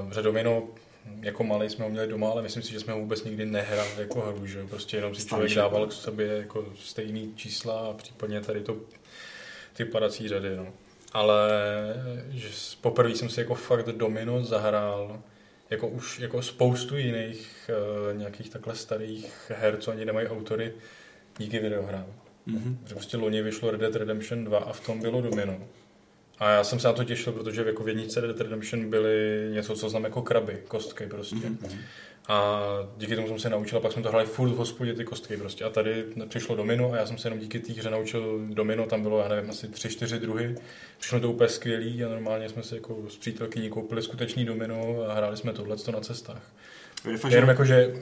Uh, 0.03 0.13
že 0.13 0.23
domino 0.23 0.63
jako 1.21 1.45
malý 1.45 1.71
jsme 1.71 1.85
ho 1.85 1.91
měli 1.91 2.09
doma, 2.09 2.31
ale 2.31 2.43
myslím 2.43 2.63
si, 2.63 2.73
že 2.73 2.81
jsme 2.81 2.93
ho 2.93 2.99
vůbec 2.99 3.25
nikdy 3.25 3.47
nehrali 3.47 3.91
jako 3.99 4.21
hru, 4.21 4.47
že 4.47 4.67
prostě 4.67 4.97
jenom 4.97 5.15
si 5.15 5.29
člověk 5.29 5.55
dával 5.55 5.87
k 5.87 5.93
sobě 5.93 6.27
jako 6.27 6.65
stejný 6.85 7.33
čísla 7.37 7.79
a 7.79 7.93
případně 7.93 8.41
tady 8.41 8.61
to 8.61 8.77
ty 9.77 9.85
padací 9.85 10.29
řady, 10.29 10.57
no. 10.57 10.67
Ale 11.13 11.51
že 12.31 12.49
poprvé 12.81 13.11
jsem 13.11 13.29
si 13.29 13.41
jako 13.41 13.55
fakt 13.55 13.87
domino 13.87 14.45
zahrál 14.45 15.23
jako 15.71 15.89
už 15.89 16.19
jako 16.19 16.43
spoustu 16.43 16.97
jiných 16.97 17.71
uh, 18.11 18.19
nějakých 18.19 18.51
takhle 18.51 18.77
starých 18.77 19.51
her, 19.57 19.77
co 19.77 19.91
ani 19.91 20.05
nemají 20.05 20.27
autory, 20.27 20.73
díky 21.39 21.59
videohrám. 21.59 22.07
Mm-hmm. 22.49 22.77
Že 22.87 22.95
prostě 22.95 23.17
loni 23.17 23.43
vyšlo 23.43 23.71
Red 23.71 23.81
Dead 23.81 23.97
Redemption 23.97 24.45
2 24.45 24.59
a 24.59 24.73
v 24.73 24.87
tom 24.87 25.01
bylo 25.01 25.21
domino. 25.21 25.59
A 26.39 26.51
já 26.51 26.65
jsem 26.65 26.81
se 26.81 26.89
na 26.89 26.93
to 26.93 27.05
těšil, 27.05 27.33
protože 27.33 27.65
jako 27.65 27.83
v 27.83 27.89
jedničce 27.89 28.21
Red 28.21 28.29
Dead 28.29 28.41
Redemption 28.41 28.91
byly 28.91 29.49
něco, 29.53 29.77
co 29.77 29.89
znám 29.89 30.05
jako 30.05 30.23
kraby, 30.23 30.63
kostky 30.69 31.07
prostě. 31.07 31.37
Mm-hmm. 31.37 31.79
A 32.29 32.61
díky 32.97 33.17
tomu 33.17 33.29
jsem 33.29 33.39
se 33.39 33.51
naučil 33.51 33.79
a 33.79 33.81
pak 33.81 33.93
jsme 33.93 34.03
to 34.03 34.09
hráli 34.09 34.27
furt 34.27 34.51
v 34.51 34.57
hospodě 34.57 34.95
ty 34.95 35.05
kostky 35.05 35.37
prostě. 35.37 35.65
A 35.65 35.71
tady 35.71 36.05
přišlo 36.29 36.57
domino 36.57 36.93
a 36.93 36.97
já 36.97 37.07
jsem 37.07 37.19
se 37.19 37.29
jenom 37.29 37.41
díky 37.41 37.59
té 37.59 37.73
hře 37.73 37.91
naučil 37.91 38.41
domino, 38.47 38.87
tam 38.87 39.03
bylo, 39.03 39.19
já 39.19 39.29
nevím, 39.29 39.51
asi 39.51 39.69
tři, 39.69 39.89
čtyři 39.89 40.19
druhy. 40.19 40.55
Přišlo 40.99 41.21
to 41.21 41.31
úplně 41.31 41.49
skvělý 41.49 42.05
a 42.05 42.09
normálně 42.09 42.49
jsme 42.49 42.63
si 42.63 42.75
jako 42.75 42.97
s 43.09 43.17
přítelkyní 43.17 43.69
koupili 43.69 44.03
skutečný 44.03 44.45
domino 44.45 44.97
a 45.09 45.15
hráli 45.15 45.37
jsme 45.37 45.53
tohle 45.53 45.77
na 45.93 46.01
cestách. 46.01 46.43
Je 47.11 47.19
fakt, 47.19 47.33
jenom 47.33 47.49
jako, 47.49 47.65
že 47.65 47.95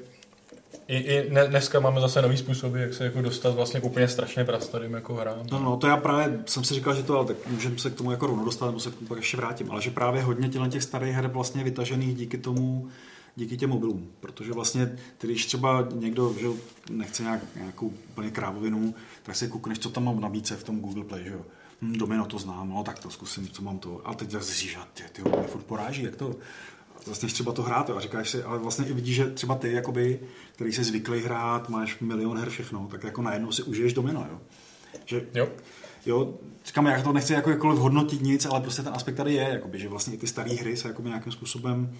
i, 0.89 0.97
i 0.97 1.31
dneska 1.49 1.81
máme 1.81 2.01
zase 2.01 2.23
nový 2.23 2.37
způsoby, 2.37 2.81
jak 2.81 2.95
se 2.95 3.05
jako 3.05 3.23
dostat 3.23 3.55
vlastně 3.55 3.81
k 3.81 3.85
úplně 3.85 4.09
strašně 4.09 4.45
prastarým 4.45 4.95
jako 4.95 5.15
hrám. 5.15 5.47
No, 5.53 5.59
no, 5.59 5.77
to 5.77 5.87
já 5.87 5.97
právě 5.97 6.39
jsem 6.47 6.65
si 6.65 6.75
říkal, 6.75 6.95
že 6.95 7.03
to, 7.03 7.17
ale 7.17 7.27
tak 7.27 7.37
můžeme 7.47 7.79
se 7.79 7.91
k 7.91 7.95
tomu 7.95 8.11
jako 8.11 8.27
rovno 8.27 8.45
dostat, 8.45 8.67
nebo 8.67 8.81
se 8.81 8.91
k 8.91 8.95
tomu 8.95 9.07
pak 9.07 9.19
ještě 9.19 9.37
vrátím, 9.37 9.71
ale 9.71 9.83
že 9.83 9.91
právě 9.91 10.23
hodně 10.23 10.49
těch 10.49 10.83
starých 10.83 11.15
her 11.15 11.27
vlastně 11.27 11.65
vytažených 11.65 12.15
díky 12.17 12.39
tomu, 12.39 12.89
díky 13.37 13.57
těm 13.57 13.71
mobilům, 13.71 14.11
protože 14.21 14.53
vlastně, 14.53 14.97
když 15.21 15.47
třeba 15.47 15.89
někdo 15.95 16.35
že 16.41 16.47
nechce 16.91 17.23
nějak, 17.23 17.41
nějakou 17.57 17.93
úplně 18.11 18.31
krávovinu, 18.31 18.95
tak 19.23 19.37
si 19.37 19.49
koukneš, 19.49 19.79
co 19.79 19.91
tam 19.91 20.05
mám 20.05 20.17
v 20.17 20.21
nabídce 20.21 20.57
v 20.57 20.65
tom 20.65 20.81
Google 20.81 21.05
Play, 21.05 21.25
že 21.25 21.31
jo. 21.31 21.41
Hm, 21.83 21.99
domino 21.99 22.27
to 22.27 22.39
znám, 22.39 22.69
no 22.69 22.85
tak 22.85 22.99
to 22.99 23.11
zkusím, 23.11 23.49
co 23.49 23.63
mám 23.63 23.79
to. 23.79 24.01
A 24.05 24.15
teď 24.15 24.31
zjistíš, 24.31 24.71
že 24.71 24.79
ty, 24.95 25.03
ty 25.13 25.23
mě 25.23 25.47
furt 25.47 25.63
poráží, 25.63 26.03
jak 26.03 26.17
to, 26.17 26.37
vlastně 27.07 27.29
třeba 27.29 27.53
to 27.53 27.63
hrát 27.63 27.91
a 27.91 28.01
říkáš 28.01 28.31
si, 28.31 28.43
ale 28.43 28.59
vlastně 28.59 28.87
i 28.87 28.93
vidíš, 28.93 29.17
že 29.17 29.31
třeba 29.31 29.55
ty, 29.55 29.73
jakoby, 29.73 30.21
který 30.53 30.73
jsi 30.73 30.85
zvyklý 30.85 31.21
hrát, 31.21 31.69
máš 31.69 31.99
milion 32.01 32.39
her 32.39 32.51
všechno, 32.51 32.89
tak 32.91 33.05
jako 33.05 33.23
najednou 33.23 33.53
si 33.53 33.63
užiješ 33.63 33.93
domino, 33.93 34.27
jo. 34.31 34.41
Že, 35.05 35.27
jo. 35.35 35.49
Jo, 36.07 36.35
říkám, 36.67 36.87
já 36.87 37.03
to 37.03 37.13
nechci 37.13 37.33
jako 37.33 37.51
jakkoliv 37.51 37.79
hodnotit 37.79 38.23
nic, 38.23 38.47
ale 38.47 38.61
prostě 38.61 38.83
ten 38.83 38.93
aspekt 38.95 39.15
tady 39.15 39.35
je, 39.35 39.43
jakoby, 39.43 39.79
že 39.79 39.89
vlastně 39.89 40.15
i 40.15 40.19
ty 40.19 40.27
staré 40.27 40.51
hry 40.51 40.77
se 40.77 40.89
jakoby 40.89 41.09
nějakým 41.09 41.33
způsobem 41.33 41.99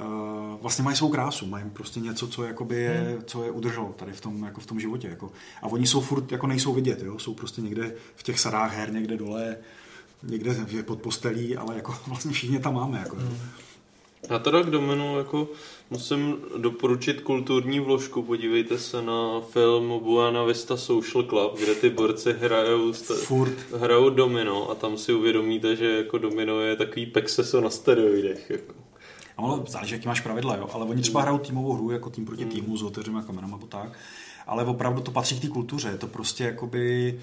uh, 0.00 0.60
vlastně 0.60 0.84
mají 0.84 0.96
svou 0.96 1.08
krásu, 1.08 1.46
mají 1.46 1.64
prostě 1.72 2.00
něco, 2.00 2.28
co, 2.28 2.44
jakoby 2.44 2.76
je, 2.76 3.06
Hmm. 3.10 3.22
co 3.26 3.44
je 3.44 3.50
udrželo 3.50 3.92
tady 3.96 4.12
v 4.12 4.20
tom, 4.20 4.42
jako 4.44 4.60
v 4.60 4.66
tom 4.66 4.80
životě. 4.80 5.08
Jako. 5.08 5.32
A 5.62 5.66
oni 5.66 5.86
jsou 5.86 6.00
furt, 6.00 6.32
jako 6.32 6.46
nejsou 6.46 6.72
vidět, 6.74 7.02
jo? 7.02 7.18
jsou 7.18 7.34
prostě 7.34 7.62
někde 7.62 7.94
v 8.16 8.22
těch 8.22 8.40
sadách 8.40 8.76
her, 8.76 8.92
někde 8.92 9.16
dole, 9.16 9.56
někde 10.22 10.82
pod 10.82 11.02
postelí, 11.02 11.56
ale 11.56 11.76
jako 11.76 11.94
vlastně 12.06 12.32
všichni 12.32 12.58
tam 12.58 12.74
máme. 12.74 12.98
Jako. 12.98 13.16
Hmm. 13.16 13.38
Já 14.30 14.38
teda 14.38 14.62
k 14.62 14.70
Dominu 14.70 15.18
jako 15.18 15.48
musím 15.90 16.36
doporučit 16.56 17.20
kulturní 17.20 17.80
vložku. 17.80 18.22
Podívejte 18.22 18.78
se 18.78 19.02
na 19.02 19.40
film 19.40 20.00
Buena 20.02 20.44
Vista 20.44 20.76
Social 20.76 21.24
Club, 21.24 21.58
kde 21.58 21.74
ty 21.74 21.90
borci 21.90 22.32
hrajou, 22.32 22.92
Furt. 22.92 23.52
hrajou 23.80 24.10
domino 24.10 24.70
a 24.70 24.74
tam 24.74 24.96
si 24.98 25.12
uvědomíte, 25.12 25.76
že 25.76 25.86
jako 25.96 26.18
domino 26.18 26.60
je 26.60 26.76
takový 26.76 27.06
pexeso 27.06 27.60
na 27.60 27.70
steroidech. 27.70 28.50
Jako. 28.50 28.74
A 29.36 29.42
ono 29.42 29.64
záleží, 29.68 29.92
jaký 29.92 30.08
máš 30.08 30.20
pravidla, 30.20 30.56
jo? 30.56 30.68
ale 30.72 30.84
oni 30.84 31.02
třeba 31.02 31.22
hrajou 31.22 31.38
týmovou 31.38 31.72
hru, 31.72 31.90
jako 31.90 32.10
tým 32.10 32.24
proti 32.24 32.44
týmu 32.44 32.76
s 32.76 32.82
otevřenýma 32.82 33.22
kamerama 33.22 33.58
a 33.62 33.66
tak, 33.66 33.98
ale 34.46 34.64
opravdu 34.64 35.00
to 35.00 35.10
patří 35.10 35.38
k 35.38 35.42
té 35.42 35.48
kultuře, 35.48 35.88
je 35.88 35.98
to 35.98 36.06
prostě 36.06 36.44
jakoby 36.44 37.14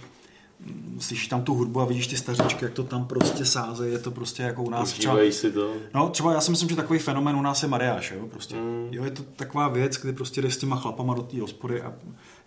mm, 0.59 0.97
slyšíš 1.01 1.27
tam 1.27 1.43
tu 1.43 1.53
hudbu 1.53 1.81
a 1.81 1.85
vidíš 1.85 2.07
ty 2.07 2.17
stařičky, 2.17 2.65
jak 2.65 2.73
to 2.73 2.83
tam 2.83 3.07
prostě 3.07 3.45
sáze, 3.45 3.89
je 3.89 3.99
to 3.99 4.11
prostě 4.11 4.43
jako 4.43 4.63
u 4.63 4.69
nás 4.69 4.91
třeba... 4.91 5.17
Si 5.31 5.51
to. 5.51 5.73
No, 5.93 6.09
třeba 6.09 6.33
já 6.33 6.41
si 6.41 6.51
myslím, 6.51 6.69
že 6.69 6.75
takový 6.75 6.99
fenomén 6.99 7.35
u 7.35 7.41
nás 7.41 7.63
je 7.63 7.69
mariáš, 7.69 8.11
jo, 8.11 8.27
prostě. 8.27 8.55
Mm. 8.55 8.87
Jo, 8.91 9.03
je 9.03 9.11
to 9.11 9.23
taková 9.23 9.67
věc, 9.67 9.97
kdy 9.97 10.13
prostě 10.13 10.41
jdeš 10.41 10.53
s 10.53 10.57
těma 10.57 10.75
chlapama 10.75 11.13
do 11.13 11.21
té 11.21 11.41
hospody 11.41 11.81
a 11.81 11.93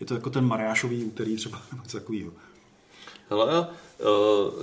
je 0.01 0.07
to 0.07 0.15
jako 0.15 0.31
ten 0.31 0.45
mariášový 0.47 1.05
úterý 1.05 1.37
třeba, 1.37 1.63
nebo 1.73 1.83
něco 1.83 2.01
takového. 2.01 2.33
Hele, 3.31 3.67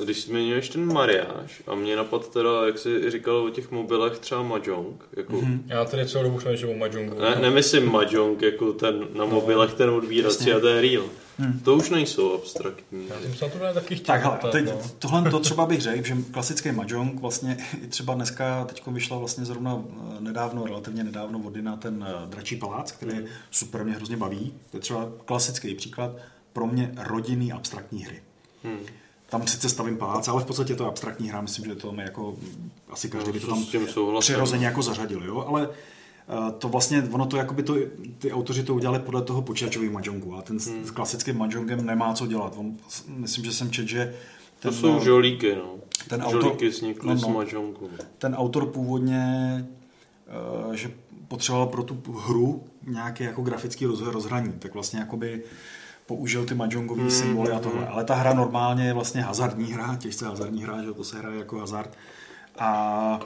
když 0.03 0.23
zmiňuješ 0.23 0.69
ten 0.69 0.93
mariáž, 0.93 1.61
a 1.67 1.75
mě 1.75 1.95
napad 1.95 2.29
teda, 2.29 2.65
jak 2.65 2.77
jsi 2.79 3.11
říkal 3.11 3.35
o 3.35 3.49
těch 3.49 3.71
mobilech, 3.71 4.19
třeba 4.19 4.43
Mahjong, 4.43 5.03
jako, 5.17 5.33
Mhm. 5.33 5.41
mm-hmm. 5.53 5.61
Já 5.67 5.85
tady 5.85 6.07
celou 6.07 6.23
dobu 6.23 6.37
přemýšlím 6.37 6.69
o 6.69 6.73
Mahjongu. 6.77 7.19
ne, 7.21 7.35
nemyslím 7.41 7.91
Mahjong, 7.91 8.41
jako 8.41 8.73
ten 8.73 9.07
na 9.13 9.25
mobilech 9.25 9.73
ten 9.73 9.89
odbírací 9.89 10.37
jasně. 10.49 10.53
a 10.53 10.59
ten 10.59 10.79
real. 10.79 11.03
Hmm. 11.37 11.59
To 11.59 11.75
už 11.75 11.89
nejsou 11.89 12.33
abstraktní. 12.33 13.07
Já 13.09 13.21
jsem 13.21 13.33
se 13.35 13.45
na 13.45 13.51
to 13.51 13.73
taky 13.79 13.95
chtěl. 13.95 14.05
Tak 14.15 14.21
hele, 14.23 14.33
zeptat, 14.33 14.51
teď, 14.51 14.65
no. 14.65 14.79
tohle 14.99 15.31
to 15.31 15.39
třeba 15.39 15.65
bych 15.65 15.81
řekl, 15.81 16.07
že 16.07 16.15
klasický 16.31 16.71
mahjong 16.71 17.21
vlastně 17.21 17.57
i 17.83 17.87
třeba 17.87 18.13
dneska, 18.13 18.65
teď 18.65 18.87
vyšla 18.87 19.17
vlastně 19.17 19.45
zrovna 19.45 19.83
eh, 20.17 20.21
nedávno, 20.21 20.65
relativně 20.65 21.03
nedávno 21.03 21.39
vody 21.39 21.61
na 21.61 21.77
ten 21.77 22.05
eh, 22.09 22.27
dračí 22.29 22.55
palác, 22.55 22.91
který 22.91 23.15
je 23.17 23.25
super, 23.51 23.85
mě 23.85 23.93
hrozně 23.93 24.17
baví. 24.17 24.53
To 24.71 24.77
je 24.77 24.81
třeba 24.81 25.09
klasický 25.25 25.75
příklad 25.75 26.11
pro 26.53 26.67
mě 26.67 26.91
rodinný 26.97 27.51
abstraktní 27.53 28.03
hry. 28.03 28.21
Hmm. 28.63 28.79
Tam 29.33 29.47
sice 29.47 29.69
stavím 29.69 29.97
palác, 29.97 30.27
ale 30.27 30.41
v 30.41 30.45
podstatě 30.45 30.75
to 30.75 30.83
je 30.83 30.89
abstraktní 30.89 31.29
hra, 31.29 31.41
myslím, 31.41 31.65
že 31.65 31.75
to 31.75 31.91
mi 31.91 32.03
jako 32.03 32.35
asi 32.89 33.09
každý 33.09 33.27
No, 33.27 33.33
by 33.33 33.39
to 33.39 33.47
tam 33.47 33.65
přirozeně 34.19 34.65
jako 34.65 34.81
zařadil, 34.81 35.23
jo, 35.25 35.45
ale 35.47 35.69
eh, 35.69 36.51
to 36.57 36.69
vlastně, 36.69 37.03
ono 37.11 37.25
to 37.25 37.37
jakoby 37.37 37.63
to, 37.63 37.75
ty 38.17 38.31
autoři 38.31 38.63
to 38.63 38.75
udělali 38.75 38.99
podle 38.99 39.21
toho 39.21 39.41
počítačového 39.41 39.93
mahjongu 39.93 40.35
a 40.35 40.41
ten 40.41 40.59
s, 40.59 40.67
Hmm. 40.67 40.85
s 40.85 40.91
klasickým 40.91 41.37
mahjongem 41.37 41.85
nemá 41.85 42.13
co 42.13 42.27
dělat. 42.27 42.53
On, 42.57 42.73
myslím, 43.07 43.45
že 43.45 43.51
jsem 43.53 43.71
čet, 43.71 43.87
že 43.87 44.13
To 44.59 44.69
ten, 44.69 44.73
jsou 44.79 44.97
eh, 44.97 45.03
žolíky, 45.05 45.55
no. 45.55 45.75
ten 46.09 46.21
autor- 46.21 46.41
žolíky 46.43 46.67
vznikly 46.67 47.09
no, 47.09 47.17
z 47.17 47.21
no. 47.21 47.29
Mahjongu. 47.29 47.89
ten 48.17 48.35
autor 48.35 48.65
původně, 48.65 49.23
eh, 50.73 50.77
že 50.77 50.91
potřeboval 51.27 51.67
pro 51.67 51.83
tu 51.83 52.11
hru 52.11 52.63
nějaký 52.87 53.23
jako 53.23 53.41
grafický 53.41 53.85
roz, 53.85 54.01
rozhraní, 54.01 54.53
tak 54.59 54.73
vlastně 54.73 54.99
jakoby 54.99 55.43
použil 56.15 56.45
ty 56.45 56.55
mahjongový 56.55 57.01
Hmm, 57.01 57.11
symboly 57.11 57.51
a 57.51 57.59
tohle. 57.59 57.87
Ale 57.87 58.03
ta 58.03 58.15
hra 58.15 58.33
normálně 58.33 58.85
je 58.85 58.93
vlastně 58.93 59.21
hazardní 59.21 59.73
hra, 59.73 59.95
těžce 59.95 60.25
hazardní 60.25 60.63
hra, 60.63 60.83
že 60.83 60.93
to 60.93 61.03
se 61.03 61.17
hraje 61.17 61.37
jako 61.37 61.59
hazard. 61.59 61.97
A 62.59 63.19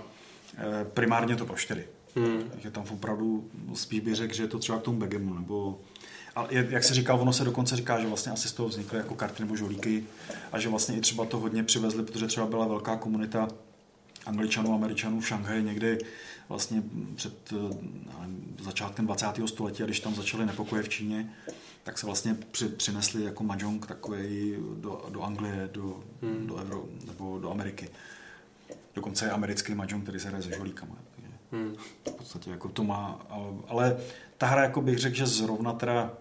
eh, 0.57 0.85
primárně 0.93 1.35
to 1.35 1.45
pro 1.45 1.56
čtyři. 1.56 1.88
Hmm. 2.16 2.43
Takže 2.51 2.72
tam 2.72 2.83
opravdu 2.91 3.49
spíš 3.74 3.99
bych 3.99 4.16
řekl, 4.16 4.33
že 4.33 4.43
je 4.43 4.48
to 4.48 4.59
třeba 4.59 4.77
k 4.77 4.82
tomu 4.82 4.99
Begemu, 4.99 5.33
nebo 5.33 5.80
ale 6.35 6.48
jak 6.51 6.83
se 6.83 6.93
říkal, 6.93 7.22
ono 7.22 7.33
se 7.33 7.43
dokonce 7.43 7.75
říká, 7.75 7.99
že 7.99 8.07
vlastně 8.07 8.32
asi 8.32 8.48
z 8.48 8.51
toho 8.53 8.69
vznikly 8.69 8.98
jako 8.98 9.16
karty 9.16 9.43
nebo 9.43 9.56
žolíky 9.56 10.03
a 10.51 10.59
že 10.59 10.69
vlastně 10.69 10.98
i 10.98 11.01
třeba 11.01 11.25
to 11.25 11.40
hodně 11.40 11.64
přivezli, 11.64 12.03
protože 12.03 12.27
třeba 12.27 12.45
byla 12.45 12.67
velká 12.67 12.95
komunita 12.95 13.48
Angličanů, 14.25 14.74
Američanů 14.74 15.19
v 15.19 15.27
Šanghaji 15.27 15.64
někdy 15.64 15.98
vlastně 16.49 16.83
před 17.16 17.53
já 18.11 18.19
nevím, 18.22 18.57
začátkem 18.61 19.06
20. 19.06 19.25
století, 19.45 19.83
a 19.83 19.85
když 19.85 19.99
tam 19.99 20.16
začaly 20.16 20.45
nepokoje 20.45 20.83
v 20.83 20.90
Číně, 20.90 21.30
tak 21.88 21.98
se 21.98 22.06
vlastně 22.06 22.35
při, 22.51 22.67
přinesli 22.67 23.24
jako 23.24 23.43
mahjong 23.43 23.85
takový 23.88 24.56
do, 24.75 25.06
do 25.09 25.22
Anglie, 25.24 25.69
do, 25.72 25.99
Hmm. 26.22 26.48
do 26.48 26.56
Euro, 26.56 26.83
nebo 27.07 27.40
do 27.40 27.51
Ameriky. 27.51 27.90
Dokonce 28.95 29.25
je 29.25 29.32
americký 29.32 29.74
mahjong, 29.75 30.03
který 30.03 30.19
se 30.19 30.27
hraje 30.27 30.43
se 30.43 30.51
žolíkama. 30.57 30.95
Hmm. 31.51 31.75
v 32.07 32.11
podstatě 32.11 32.49
jako 32.49 32.69
to 32.69 32.83
má, 32.83 33.25
ale, 33.30 33.45
ale 33.67 33.98
ta 34.38 34.45
hra 34.48 34.64
jako 34.64 34.82
bych 34.82 34.98
řekl, 34.98 35.16
že 35.16 35.25
zrovna 35.25 35.74
teda 35.74 36.11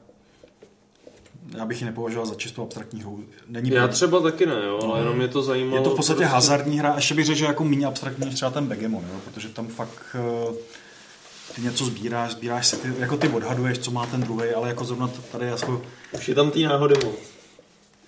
já 1.57 1.65
bych 1.67 1.81
ji 1.81 1.85
nepovažoval 1.85 2.27
za 2.27 2.35
čistou 2.35 2.63
abstraktní 2.63 3.01
hru. 3.01 3.25
Není 3.49 3.71
Já 3.71 3.85
pro- 3.87 3.93
třeba 3.95 4.21
taky 4.21 4.47
ne, 4.47 4.55
jo, 4.67 4.79
ale 4.83 4.89
No. 4.95 4.97
jenom 4.99 5.17
mě 5.17 5.29
to 5.29 5.43
zajímalo. 5.43 5.77
je 5.77 5.83
to 5.85 5.91
v 5.91 5.97
podstatě 5.97 6.17
prostě- 6.19 6.33
hazardní 6.35 6.79
hra, 6.79 6.93
a 6.93 6.97
ještě 6.97 7.15
bych 7.15 7.27
řekl, 7.27 7.39
že 7.39 7.45
jako 7.45 7.65
méně 7.65 7.87
abstraktní 7.87 8.25
než 8.27 8.35
třeba 8.35 8.51
ten 8.51 8.67
Begemon, 8.67 9.05
jo? 9.13 9.21
protože 9.25 9.49
tam 9.49 9.67
fakt 9.67 10.03
eh, 10.15 10.55
ty 11.55 11.63
něco 11.63 11.85
sbíráš, 11.85 12.33
sbíráš 12.33 12.67
si, 12.67 12.77
ty, 12.77 12.93
jako 12.99 13.17
ty 13.17 13.29
odhaduješ, 13.29 13.79
co 13.79 13.91
má 13.91 14.07
ten 14.07 14.21
druhý, 14.21 14.49
ale 14.51 14.69
jako 14.69 14.85
zrovna 14.85 15.11
tady 15.33 15.47
jako, 15.47 15.83
Už 16.13 16.29
je 16.29 16.35
tam 16.35 16.51
té 16.51 16.59
náhody 16.59 16.95
moc. 17.05 17.15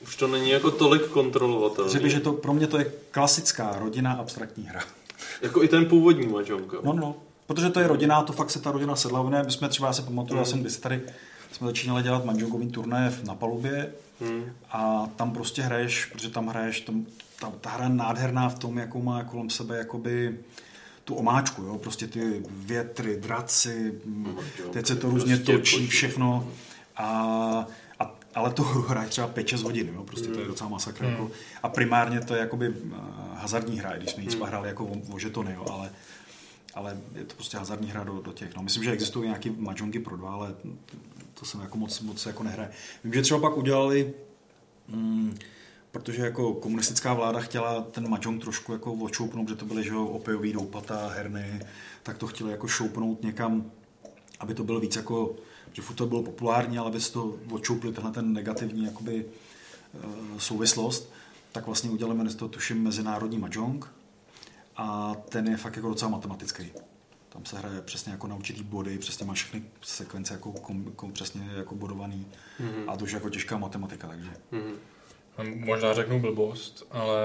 Už 0.02 0.16
to 0.16 0.26
není 0.28 0.50
jako 0.50 0.70
tolik 0.70 1.02
kontrolovatelné. 1.06 1.90
řekl 1.92 2.08
že 2.08 2.20
to 2.20 2.32
pro 2.32 2.54
mě 2.54 2.66
to 2.66 2.78
je 2.78 2.92
klasická 3.10 3.76
rodinná 3.78 4.12
abstraktní 4.12 4.64
hra. 4.64 4.80
Jako 5.42 5.62
i 5.62 5.68
ten 5.68 5.86
původní 5.86 6.26
jo. 6.74 6.80
No, 6.84 6.92
no, 6.92 7.14
protože 7.46 7.70
to 7.70 7.80
je 7.80 7.88
rodina, 7.88 8.22
to 8.22 8.32
fakt 8.32 8.50
se 8.50 8.60
ta 8.60 8.72
rodina 8.72 8.96
sedla. 8.96 9.30
Ne, 9.30 9.42
my 9.42 9.50
jsme 9.50 9.68
třeba, 9.68 9.86
já 9.88 9.92
se 9.92 10.02
pamatuju, 10.02 10.36
já 10.38 10.42
Hmm. 10.42 10.50
jsem 10.50 10.60
kdysi 10.60 10.80
tady, 10.80 11.00
jsme 11.52 11.66
začínali 11.66 12.02
dělat 12.02 12.24
manžongový 12.24 12.68
turné 12.68 13.12
na 13.24 13.34
palubě 13.34 13.92
Hmm. 14.20 14.44
a 14.72 15.08
tam 15.16 15.30
prostě 15.30 15.62
hraješ, 15.62 16.04
protože 16.04 16.30
tam 16.30 16.46
hraješ, 16.48 16.80
tam, 16.80 17.06
ta, 17.40 17.52
ta 17.60 17.70
hra 17.70 17.84
je 17.84 17.90
nádherná 17.90 18.48
v 18.48 18.58
tom, 18.58 18.78
jakou 18.78 19.02
má 19.02 19.24
kolem 19.24 19.50
sebe 19.50 19.76
jakoby 19.78 20.38
tu 21.08 21.14
omáčku, 21.14 21.62
jo? 21.62 21.78
prostě 21.78 22.06
ty 22.06 22.42
větry, 22.48 23.16
draci, 23.16 24.00
mm, 24.04 24.36
teď 24.72 24.86
se 24.86 24.96
to 24.96 25.10
různě 25.10 25.36
prostě 25.36 25.52
točí, 25.52 25.86
všechno. 25.86 26.48
A, 26.96 27.06
a, 27.98 28.14
ale 28.34 28.50
to 28.52 28.62
hru 28.62 28.82
hraje 28.88 29.08
třeba 29.08 29.28
5-6 29.28 29.62
hodin, 29.62 29.90
jo? 29.94 30.04
prostě 30.04 30.28
to 30.28 30.40
je 30.40 30.46
docela 30.46 30.70
masakr. 30.70 31.04
Hmm. 31.04 31.12
Jako, 31.12 31.30
a 31.62 31.68
primárně 31.68 32.20
to 32.20 32.34
je 32.34 32.40
jakoby 32.40 32.74
hazardní 33.34 33.78
hra, 33.78 33.90
i 33.90 33.98
když 33.98 34.10
jsme 34.10 34.22
ji 34.22 34.28
třeba 34.28 34.46
Hmm. 34.46 34.50
hráli 34.50 34.68
jako 34.68 34.86
o, 34.86 35.18
žetony, 35.18 35.52
jo? 35.52 35.66
ale 35.70 35.90
ale 36.74 36.96
je 37.14 37.24
to 37.24 37.34
prostě 37.34 37.56
hazardní 37.58 37.90
hra 37.90 38.04
do, 38.04 38.20
do 38.22 38.32
těch. 38.32 38.56
No, 38.56 38.62
myslím, 38.62 38.84
že 38.84 38.92
existují 38.92 39.28
nějaký 39.28 39.50
mahjongy 39.50 39.98
pro 39.98 40.16
dva, 40.16 40.32
ale 40.32 40.54
to 41.34 41.44
jsem 41.44 41.60
jako 41.60 41.78
moc, 41.78 42.00
moc 42.00 42.26
jako 42.26 42.42
nehraje. 42.42 42.70
Vím, 43.04 43.14
že 43.14 43.22
třeba 43.22 43.40
pak 43.40 43.56
udělali, 43.56 44.12
mm, 44.88 45.38
protože 45.92 46.22
jako 46.22 46.54
komunistická 46.54 47.14
vláda 47.14 47.40
chtěla 47.40 47.80
ten 47.82 48.08
mahjong 48.08 48.42
trošku 48.42 48.72
jako 48.72 48.92
odšoupnout, 48.92 49.48
že 49.48 49.56
to 49.56 49.64
byly 49.64 49.84
že 49.84 49.90
jo, 49.90 50.06
opijový 50.06 50.52
doupata, 50.52 51.08
herny, 51.08 51.60
tak 52.02 52.18
to 52.18 52.26
chtěli 52.26 52.50
jako 52.50 52.68
šoupnout 52.68 53.22
někam, 53.22 53.70
aby 54.40 54.54
to 54.54 54.64
bylo 54.64 54.80
víc 54.80 54.96
jako, 54.96 55.36
že 55.72 55.82
furt 55.82 55.96
to 55.96 56.06
bylo 56.06 56.22
populární, 56.22 56.78
ale 56.78 56.88
aby 56.88 57.00
se 57.00 57.12
to 57.12 57.36
odšoupli 57.50 57.92
tenhle 57.92 58.12
ten 58.12 58.32
negativní 58.32 58.84
jakoby, 58.84 59.24
eh, 59.94 59.98
souvislost, 60.38 61.12
tak 61.52 61.66
vlastně 61.66 61.90
udělali 61.90 62.34
to, 62.34 62.48
tuším, 62.48 62.82
Mezinárodní 62.82 63.38
mahjong, 63.38 63.88
a 64.76 65.14
ten 65.28 65.48
je 65.48 65.56
fakt 65.56 65.76
jako 65.76 65.88
docela 65.88 66.10
matematický. 66.10 66.72
Tam 67.28 67.44
se 67.44 67.58
hraje 67.58 67.80
přesně 67.80 68.12
jako 68.12 68.26
na 68.26 68.34
určitý 68.34 68.62
body, 68.62 68.98
přesně 68.98 69.26
má 69.26 69.34
všechny 69.34 69.62
sekvence 69.82 70.34
jako 70.34 70.52
kom, 70.52 70.84
kom, 70.96 71.12
přesně 71.12 71.50
jako 71.56 71.74
bodovaný 71.74 72.26
Mhm. 72.58 72.90
a 72.90 72.96
to 72.96 73.04
už 73.04 73.12
jako 73.12 73.28
těžká 73.30 73.58
matematika, 73.58 74.08
takže. 74.08 74.30
Mhm. 74.50 74.72
Možná 75.42 75.94
řeknu 75.94 76.20
blbost, 76.20 76.86
ale 76.90 77.20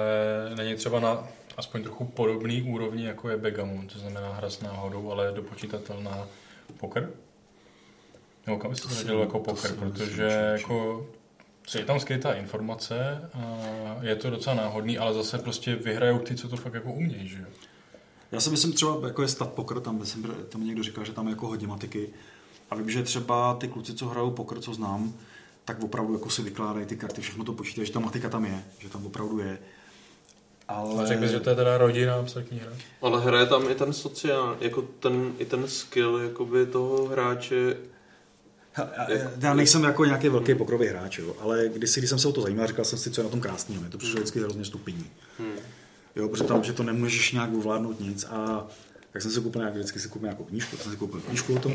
není 0.56 0.76
třeba 0.76 1.00
na 1.00 1.28
aspoň 1.58 1.84
trochu 1.84 2.06
podobný 2.06 2.62
úrovni, 2.62 3.06
jako 3.06 3.30
je 3.30 3.38
Begamon, 3.38 3.88
to 3.88 4.00
znamená 4.00 4.34
hra 4.34 4.50
s 4.50 4.62
náhodou, 4.62 5.12
ale 5.12 5.32
dopočítatelná 5.32 6.28
poker? 6.78 7.10
Nebo 8.46 8.60
kam 8.60 8.72
byste 8.72 8.88
To 8.88 8.96
nedělal 8.96 9.22
jako 9.22 9.40
poker, 9.40 9.72
protože 9.76 10.12
že- 10.16 10.50
jako 10.58 11.08
je 11.78 11.86
tam 11.86 12.00
skrytá 12.00 12.34
informace 12.34 13.30
a 13.34 13.96
je 14.02 14.16
to 14.16 14.30
docela 14.30 14.56
náhodný, 14.56 14.98
ale 14.98 15.14
zase 15.14 15.38
prostě 15.38 15.76
vyhrajou 15.76 16.20
ty, 16.20 16.36
co 16.36 16.50
to 16.50 16.58
fakt 16.58 16.74
jako 16.74 16.92
umějí, 16.92 17.28
že 17.28 17.40
jo? 17.40 17.46
Já 18.32 18.40
si 18.40 18.50
myslím 18.50 18.74
třeba, 18.74 19.08
jako 19.08 19.22
je 19.22 19.28
stat 19.28 19.54
poker, 19.54 19.80
tam, 19.80 20.00
myslím, 20.00 20.36
tam 20.50 20.66
někdo 20.68 20.84
říká, 20.84 21.04
že 21.04 21.12
tam 21.14 21.28
je 21.28 21.32
jako 21.32 21.48
hodně 21.48 21.68
matiky. 21.68 22.10
A 22.70 22.76
vím, 22.76 22.90
že 22.90 23.04
třeba 23.04 23.54
ty 23.56 23.68
kluci, 23.68 23.94
co 23.94 24.06
hrajou 24.08 24.32
poker, 24.32 24.60
co 24.60 24.74
znám, 24.74 25.14
tak 25.66 25.84
opravdu 25.84 26.14
jako 26.14 26.30
si 26.30 26.42
vykládají 26.42 26.86
ty 26.86 26.96
karty, 26.96 27.22
všechno 27.22 27.44
to 27.44 27.54
počítají, 27.54 27.88
že 27.88 27.94
ta 27.94 28.00
matika 28.00 28.30
tam 28.30 28.46
je, 28.46 28.64
že 28.80 28.90
tam 28.90 29.06
opravdu 29.06 29.40
je. 29.40 29.58
Ale... 30.68 30.92
Ale... 30.92 31.08
Řekl 31.08 31.22
bys, 31.22 31.32
že 31.32 31.40
to 31.40 31.50
je 31.50 31.56
teda 31.56 31.78
rodina 31.78 32.16
abstraktní 32.16 32.60
hra? 32.60 32.72
Ale 33.02 33.22
hraje 33.22 33.46
tam 33.46 33.72
i 33.72 33.76
ten 33.76 33.94
sociál, 33.94 34.58
jako 34.62 34.82
ten, 34.82 35.34
i 35.38 35.46
ten 35.46 35.68
skill 35.68 36.18
jakoby 36.18 36.66
toho 36.66 37.06
hráče, 37.06 37.78
Já, 38.78 38.90
já 39.40 39.54
nejsem 39.54 39.84
jako 39.84 40.06
nějaký 40.06 40.30
velký 40.30 40.56
pokrový 40.56 40.88
hráč, 40.88 41.18
jo, 41.18 41.36
ale 41.40 41.70
když, 41.74 41.98
když 41.98 42.10
jsem 42.10 42.20
se 42.20 42.28
o 42.28 42.32
to 42.32 42.42
zajímal, 42.42 42.68
říkal 42.68 42.86
jsem 42.86 43.00
si, 43.00 43.12
co 43.12 43.22
je 43.22 43.24
na 43.24 43.30
tom 43.30 43.42
krásného. 43.42 43.82
Mě 43.82 43.92
to 43.92 43.98
přišlo 43.98 44.16
vždycky 44.16 44.40
hrozně 44.40 44.66
stupidní. 44.66 45.06
Hmm. 45.40 45.56
Jo, 46.16 46.30
protože 46.30 46.44
tam, 46.44 46.64
že 46.64 46.74
to 46.74 46.84
nemůžeš 46.84 47.32
nějak 47.32 47.54
ovládnout 47.54 48.00
nic 48.00 48.26
a 48.30 48.68
tak 49.14 49.22
jsem 49.22 49.32
si 49.32 49.42
koupil 49.42 49.62
nějak, 49.62 49.74
vždycky 49.74 50.00
si 50.00 50.10
koupil 50.10 50.28
nějakou 50.28 50.44
knížku, 50.44 50.72
tak 50.72 50.84
jsem 50.84 50.92
si 50.92 50.98
koupil 50.98 51.22
knížku 51.22 51.56
o 51.56 51.60
tom. 51.60 51.74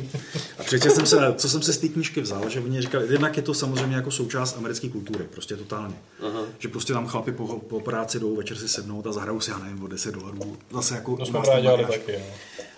A 0.58 0.62
přečetl 0.62 0.94
jsem 0.94 1.07
se, 1.07 1.34
co 1.36 1.49
jsem 1.49 1.62
si 1.62 1.73
z 1.73 1.78
té 1.78 1.89
knížky 1.89 2.20
vzal, 2.20 2.49
že 2.49 2.60
oni 2.60 2.81
říkali, 2.81 3.07
jednak 3.10 3.36
je 3.36 3.42
to 3.42 3.55
samozřejmě 3.55 3.97
jako 3.97 4.10
součást 4.10 4.57
americké 4.57 4.89
kultury, 4.89 5.25
prostě 5.25 5.57
totálně. 5.57 5.94
Aha. 6.28 6.41
Že 6.58 6.68
prostě 6.68 6.92
tam 6.92 7.07
chlapi 7.07 7.33
po, 7.33 7.47
po 7.58 7.81
práci 7.81 8.20
jdou 8.20 8.36
večer 8.36 8.57
si 8.57 8.68
sednout 8.68 9.07
a 9.07 9.12
zahrajou 9.12 9.41
si, 9.41 9.50
já 9.50 9.58
nevím, 9.58 9.83
o 9.83 9.86
10 9.86 10.15
dolarů. 10.15 10.57
Zase 10.70 10.94
jako 10.94 11.17
To 11.17 11.23
u 11.23 11.26
jsme 11.26 11.60
dělali 11.60 11.84
taky, 11.84 12.12
jo. 12.12 12.20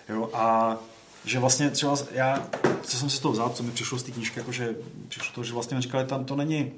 Jo, 0.09 0.29
a 0.33 0.77
že 1.25 1.39
vlastně 1.39 1.69
třeba 1.69 1.97
já, 2.11 2.47
co 2.81 2.97
jsem 2.97 3.09
si 3.09 3.17
z 3.17 3.19
toho 3.19 3.31
vzal, 3.31 3.49
co 3.49 3.63
mi 3.63 3.71
přišlo 3.71 3.99
z 3.99 4.03
té 4.03 4.11
knížky, 4.11 4.39
jako 4.39 4.51
že 4.51 4.75
přišlo 5.07 5.31
to, 5.35 5.43
že 5.43 5.53
vlastně 5.53 5.75
mi 5.75 5.81
říkali, 5.81 6.05
tam 6.05 6.25
to 6.25 6.35
není, 6.35 6.71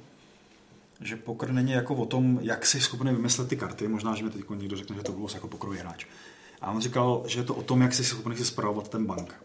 že 1.02 1.16
pokr 1.16 1.52
není 1.52 1.72
jako 1.72 1.95
o 1.95 2.06
tom, 2.06 2.40
jak 2.42 2.66
si 2.66 2.82
schopný 2.82 3.12
vymyslet 3.12 3.48
ty 3.48 3.56
karty, 3.56 3.88
možná, 3.88 4.16
že 4.16 4.24
mi 4.24 4.30
teď 4.30 4.42
někdo 4.50 4.78
řekne, 4.78 4.95
že 4.95 5.03
to 5.03 5.12
bylo 5.12 5.28
jako 5.34 5.48
pokrový 5.48 5.78
hráč. 5.78 6.06
A 6.64 6.72
on 6.72 6.82
říkal, 6.82 7.24
že 7.27 7.40
je 7.40 7.43
to 7.43 7.56
o 7.56 7.64
tom, 7.64 7.82
jak 7.82 7.93
jsi 7.93 8.03
schopný 8.03 8.38
si 8.38 8.45
spravovat 8.45 8.88
ten 8.88 9.06
bank. 9.06 9.35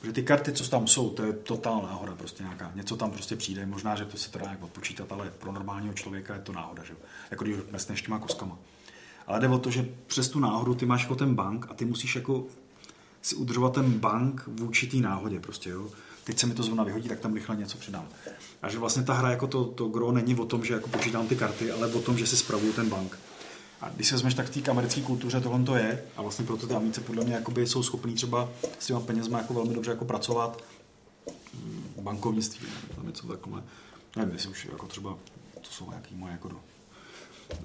Protože 0.00 0.12
ty 0.12 0.22
karty, 0.22 0.52
co 0.52 0.70
tam 0.70 0.86
jsou, 0.86 1.10
to 1.10 1.22
je 1.22 1.32
totální 1.32 1.82
náhoda 1.82 2.14
prostě 2.14 2.42
nějaká. 2.42 2.72
Něco 2.74 2.96
tam 2.96 3.10
prostě 3.10 3.36
přijde, 3.36 3.66
možná, 3.66 3.96
že 3.96 4.04
to 4.04 4.16
se 4.16 4.30
to 4.30 4.38
dá 4.38 4.44
nějak 4.44 4.62
odpočítat, 4.62 5.12
ale 5.12 5.30
pro 5.38 5.52
normálního 5.52 5.94
člověka 5.94 6.34
je 6.34 6.40
to 6.40 6.52
náhoda, 6.52 6.84
že? 6.84 6.94
Jako 7.30 7.44
když 7.44 7.56
mesneš 7.70 8.02
těma 8.02 8.18
koskama. 8.18 8.58
Ale 9.26 9.40
jde 9.40 9.48
o 9.48 9.58
to, 9.58 9.70
že 9.70 9.88
přes 10.06 10.28
tu 10.28 10.40
náhodu 10.40 10.74
ty 10.74 10.86
máš 10.86 11.02
jako 11.02 11.14
ten 11.14 11.34
bank 11.34 11.66
a 11.70 11.74
ty 11.74 11.84
musíš 11.84 12.16
jako 12.16 12.44
si 13.22 13.34
udržovat 13.34 13.74
ten 13.74 13.92
bank 13.92 14.44
v 14.46 14.62
určitý 14.62 15.00
náhodě 15.00 15.40
prostě, 15.40 15.70
jo. 15.70 15.88
Teď 16.24 16.38
se 16.38 16.46
mi 16.46 16.54
to 16.54 16.62
zrovna 16.62 16.84
vyhodí, 16.84 17.08
tak 17.08 17.20
tam 17.20 17.34
rychle 17.34 17.56
něco 17.56 17.78
přidám. 17.78 18.08
A 18.62 18.68
že 18.68 18.78
vlastně 18.78 19.02
ta 19.02 19.14
hra 19.14 19.30
jako 19.30 19.46
to, 19.46 19.64
to 19.64 19.88
gro 19.88 20.12
není 20.12 20.36
o 20.36 20.46
tom, 20.46 20.64
že 20.64 20.74
jako 20.74 20.88
počítám 20.88 21.26
ty 21.26 21.36
karty, 21.36 21.70
ale 21.70 21.86
o 21.86 22.00
tom, 22.00 22.18
že 22.18 22.26
si 22.26 22.36
spravuju 22.36 22.72
ten 22.72 22.88
bank. 22.88 23.18
A 23.80 23.88
když 23.88 24.08
si 24.08 24.14
vezmeš, 24.14 24.34
tak 24.34 24.46
v 24.46 24.62
té 24.62 24.70
americké 24.70 25.00
kultuře 25.00 25.40
tohle 25.40 25.64
to 25.64 25.76
je 25.76 26.02
a 26.16 26.22
vlastně 26.22 26.44
proto 26.44 26.66
ty 26.66 26.74
amice 26.74 27.00
podle 27.00 27.24
mě 27.24 27.34
jakoby 27.34 27.66
jsou 27.66 27.82
schopní 27.82 28.14
třeba 28.14 28.48
s 28.78 28.86
těma 28.86 29.00
penězma 29.00 29.38
jako 29.38 29.54
velmi 29.54 29.74
dobře 29.74 29.90
jako 29.90 30.04
pracovat 30.04 30.62
Mm, 31.54 31.92
bankovnictví, 32.00 32.68
tam 32.96 33.06
něco 33.06 33.26
takhle. 33.26 33.62
Nevím, 34.16 34.32
jestli 34.32 34.48
už 34.50 34.64
jako 34.72 34.86
třeba, 34.86 35.18
to 35.54 35.70
jsou 35.70 35.90
nějaký 35.90 36.14
moje 36.14 36.32
jako 36.32 36.48
do, 36.48 36.60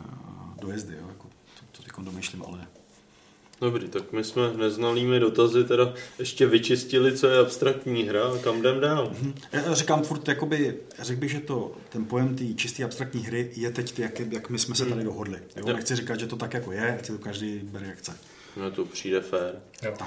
a, 0.01 0.53
dojezdy, 0.61 0.95
jo, 0.95 1.07
jako 1.07 1.27
to, 1.59 1.65
to 1.71 1.83
teď 1.83 1.91
ale 2.47 2.67
Dobrý, 3.61 3.87
tak 3.87 4.11
my 4.11 4.23
jsme 4.23 4.53
neznalými 4.53 5.19
dotazy 5.19 5.63
teda 5.63 5.93
ještě 6.19 6.45
vyčistili, 6.47 7.17
co 7.17 7.27
je 7.27 7.39
abstraktní 7.39 8.03
hra 8.03 8.23
a 8.23 8.37
kam 8.37 8.59
jdem 8.59 8.79
dál. 8.79 9.11
Já 9.51 9.73
říkám 9.73 10.03
furt, 10.03 10.27
jakoby, 10.27 10.77
řekl 10.99 11.19
bych, 11.19 11.31
že 11.31 11.39
to, 11.39 11.71
ten 11.89 12.05
pojem 12.05 12.35
té 12.35 12.53
čisté 12.53 12.83
abstraktní 12.83 13.21
hry 13.25 13.51
je 13.55 13.71
teď, 13.71 13.99
jak, 13.99 14.19
jak 14.19 14.49
my 14.49 14.59
jsme 14.59 14.75
se 14.75 14.85
tady 14.85 15.03
dohodli. 15.03 15.39
Jo? 15.55 15.65
Nechci 15.73 15.95
říkat, 15.95 16.19
že 16.19 16.27
to 16.27 16.35
tak 16.35 16.53
jako 16.53 16.71
je, 16.71 16.97
ať 16.99 17.05
si 17.05 17.11
to 17.11 17.17
každý 17.17 17.59
bere 17.63 17.85
jak 17.87 17.97
chce. 17.97 18.17
No 18.57 18.71
to 18.71 18.85
přijde 18.85 19.21
fér. 19.21 19.55
Tak, 19.81 19.97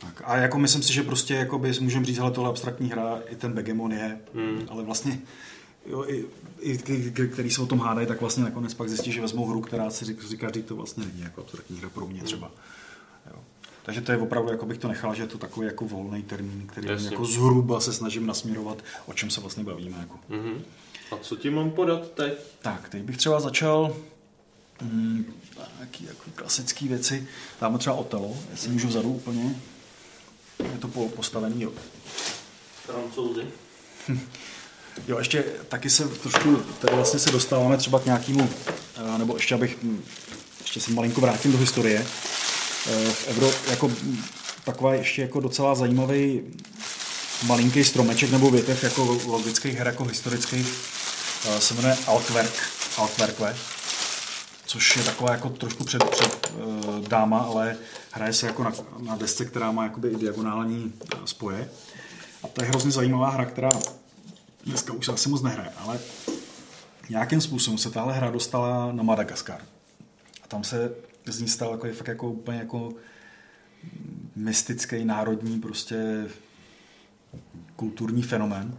tak. 0.00 0.22
A 0.24 0.36
jako 0.36 0.58
myslím 0.58 0.82
si, 0.82 0.92
že 0.92 1.02
prostě 1.02 1.34
jakoby 1.34 1.72
můžeme 1.80 2.04
říct, 2.06 2.18
hele, 2.18 2.30
tohle 2.30 2.50
abstraktní 2.50 2.90
hra, 2.90 3.20
i 3.30 3.36
ten 3.36 3.52
Begemon 3.52 3.92
je, 3.92 4.18
Hmm. 4.34 4.66
ale 4.68 4.82
vlastně 4.84 5.20
jo, 5.86 6.04
i, 6.08 6.24
i 6.60 6.78
ty, 6.78 7.12
který 7.32 7.50
se 7.50 7.62
o 7.62 7.66
tom 7.66 7.78
hádají, 7.78 8.06
tak 8.06 8.20
vlastně 8.20 8.44
nakonec 8.44 8.74
pak 8.74 8.88
zjistí, 8.88 9.12
že 9.12 9.20
vezmou 9.20 9.46
hru, 9.46 9.60
která 9.60 9.90
si 9.90 10.04
řík- 10.04 10.28
říká, 10.28 10.48
že 10.54 10.62
to 10.62 10.76
vlastně 10.76 11.04
není 11.06 11.20
jako 11.22 11.40
abstraktní 11.40 11.78
hra 11.78 11.88
pro 11.88 12.06
mě 12.06 12.22
třeba. 12.22 12.46
Jo. 12.46 12.52
Takže 13.84 14.00
to 14.00 14.12
je 14.12 14.18
opravdu, 14.18 14.50
jako 14.50 14.66
bych 14.66 14.78
to 14.78 14.88
nechal, 14.88 15.14
že 15.14 15.22
je 15.22 15.26
to 15.26 15.38
takový 15.38 15.66
jako 15.66 15.84
volný 15.84 16.22
termín, 16.22 16.66
který 16.66 16.88
Jasně. 16.88 17.06
jako 17.06 17.24
zhruba 17.24 17.80
se 17.80 17.92
snažím 17.92 18.26
nasměrovat, 18.26 18.84
o 19.06 19.12
čem 19.12 19.30
se 19.30 19.40
vlastně 19.40 19.64
bavíme. 19.64 19.96
Jako. 20.00 20.18
Mhm. 20.28 20.64
A 21.10 21.16
co 21.16 21.36
ti 21.36 21.50
mám 21.50 21.70
podat 21.70 22.10
teď? 22.10 22.34
Tak, 22.62 22.88
teď 22.88 23.02
bych 23.02 23.16
třeba 23.16 23.40
začal 23.40 23.96
mm, 24.82 25.34
nějaký 25.78 26.04
jako 26.04 26.22
klasické 26.34 26.86
věci. 26.86 27.28
Dáme 27.60 27.78
třeba 27.78 27.96
Otelo, 27.96 28.36
jestli 28.50 28.70
můžu 28.70 28.88
vzadu 28.88 29.12
úplně. 29.12 29.56
Je 30.72 30.78
to 30.78 30.88
po, 30.88 31.08
postavený, 31.08 31.62
jo. 31.62 31.72
Francouzi. 32.86 33.42
Jo, 35.08 35.18
ještě 35.18 35.44
taky 35.68 35.90
se 35.90 36.08
trošku, 36.08 36.56
tady 36.56 36.96
vlastně 36.96 37.20
se 37.20 37.30
dostáváme 37.30 37.76
třeba 37.76 38.00
k 38.00 38.04
nějakému, 38.04 38.50
eh, 38.96 39.18
nebo 39.18 39.36
ještě 39.36 39.54
abych, 39.54 39.78
hm, 39.82 40.02
ještě 40.60 40.80
se 40.80 40.92
malinko 40.92 41.20
vrátím 41.20 41.52
do 41.52 41.58
historie. 41.58 42.06
Eh, 42.86 43.10
V 43.10 43.28
Euro, 43.28 43.50
jako 43.70 43.90
taková 44.64 44.94
ještě 44.94 45.22
jako 45.22 45.40
docela 45.40 45.74
zajímavý 45.74 46.42
malinký 47.46 47.84
stromeček 47.84 48.30
nebo 48.30 48.50
větev 48.50 48.84
jako 48.84 49.18
logických 49.26 49.78
her, 49.78 49.86
jako 49.86 50.04
historických, 50.04 50.74
eh, 51.48 51.60
se 51.60 51.74
jmenuje 51.74 51.96
Altwerk, 52.06 52.52
Altwerkle, 52.96 53.56
což 54.66 54.96
je 54.96 55.02
taková 55.02 55.32
jako 55.32 55.48
trošku 55.48 55.84
před, 55.84 56.04
před 56.04 56.52
uh, 56.56 57.08
dáma, 57.08 57.38
ale 57.38 57.76
hraje 58.10 58.32
se 58.32 58.46
jako 58.46 58.64
na, 58.64 58.72
na 58.98 59.16
desce, 59.16 59.44
která 59.44 59.72
má 59.72 59.82
jakoby 59.82 60.08
i 60.08 60.16
diagonální 60.16 60.92
eh, 61.02 61.18
spoje. 61.24 61.68
A 62.42 62.48
to 62.48 62.64
je 62.64 62.68
hrozně 62.68 62.90
zajímavá 62.90 63.30
hra, 63.30 63.44
která 63.44 63.70
dneska 64.66 64.92
už 64.92 65.06
se 65.06 65.12
asi 65.12 65.28
moc 65.28 65.42
nehraje, 65.42 65.70
ale 65.78 65.98
nějakým 67.10 67.40
způsobem 67.40 67.78
se 67.78 67.90
tahle 67.90 68.14
hra 68.14 68.30
dostala 68.30 68.92
na 68.92 69.02
Madagaskar. 69.02 69.60
A 70.42 70.48
tam 70.48 70.64
se 70.64 70.94
z 71.26 71.40
ní 71.40 71.48
stal 71.48 71.70
jako, 71.70 71.88
fakt 71.92 72.08
jako 72.08 72.30
úplně 72.30 72.58
jako 72.58 72.92
mystický, 74.36 75.04
národní 75.04 75.60
prostě 75.60 76.26
kulturní 77.76 78.22
fenomén. 78.22 78.78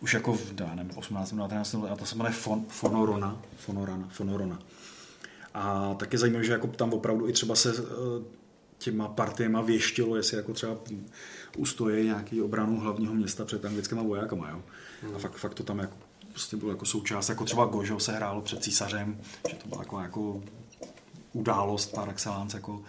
Už 0.00 0.14
jako 0.14 0.32
v 0.34 0.60
já 0.60 0.74
nevím, 0.74 0.92
18. 0.96 1.32
19. 1.34 1.74
a 1.74 1.96
to 1.96 2.06
se 2.06 2.16
jmenuje 2.16 2.32
Fon, 2.32 2.64
Fonorona, 2.68 3.42
Fonorana, 3.56 4.08
Fonorona. 4.12 4.58
A 5.54 5.94
tak 5.94 6.12
je 6.12 6.18
zajímavé, 6.18 6.44
že 6.44 6.52
jako 6.52 6.66
tam 6.66 6.92
opravdu 6.92 7.28
i 7.28 7.32
třeba 7.32 7.54
se 7.54 7.74
eh, 7.78 8.24
těma 8.78 9.08
partiema 9.08 9.62
věštilo, 9.62 10.16
jestli 10.16 10.36
jako 10.36 10.52
třeba 10.52 10.76
ustojí 11.56 12.04
nějaký 12.04 12.42
obranu 12.42 12.80
hlavního 12.80 13.14
města 13.14 13.44
před 13.44 13.64
anglickými 13.64 14.02
vojákama. 14.02 14.50
Jo? 14.50 14.62
A 15.14 15.18
fakt, 15.18 15.36
fakt 15.36 15.54
to 15.54 15.62
tam 15.62 15.78
jako, 15.78 15.96
prostě 16.30 16.56
bylo 16.56 16.70
jako 16.70 16.84
součást, 16.84 17.28
jako 17.28 17.44
třeba 17.44 17.64
Gožo 17.64 17.98
se 17.98 18.12
hrálo 18.12 18.40
před 18.40 18.62
císařem, 18.62 19.20
že 19.50 19.56
to 19.56 19.68
byla 19.68 19.82
jako, 19.82 20.00
jako 20.00 20.42
událost 21.34 21.94
par 21.94 22.08
excellence 22.08 22.56
jako 22.56 22.82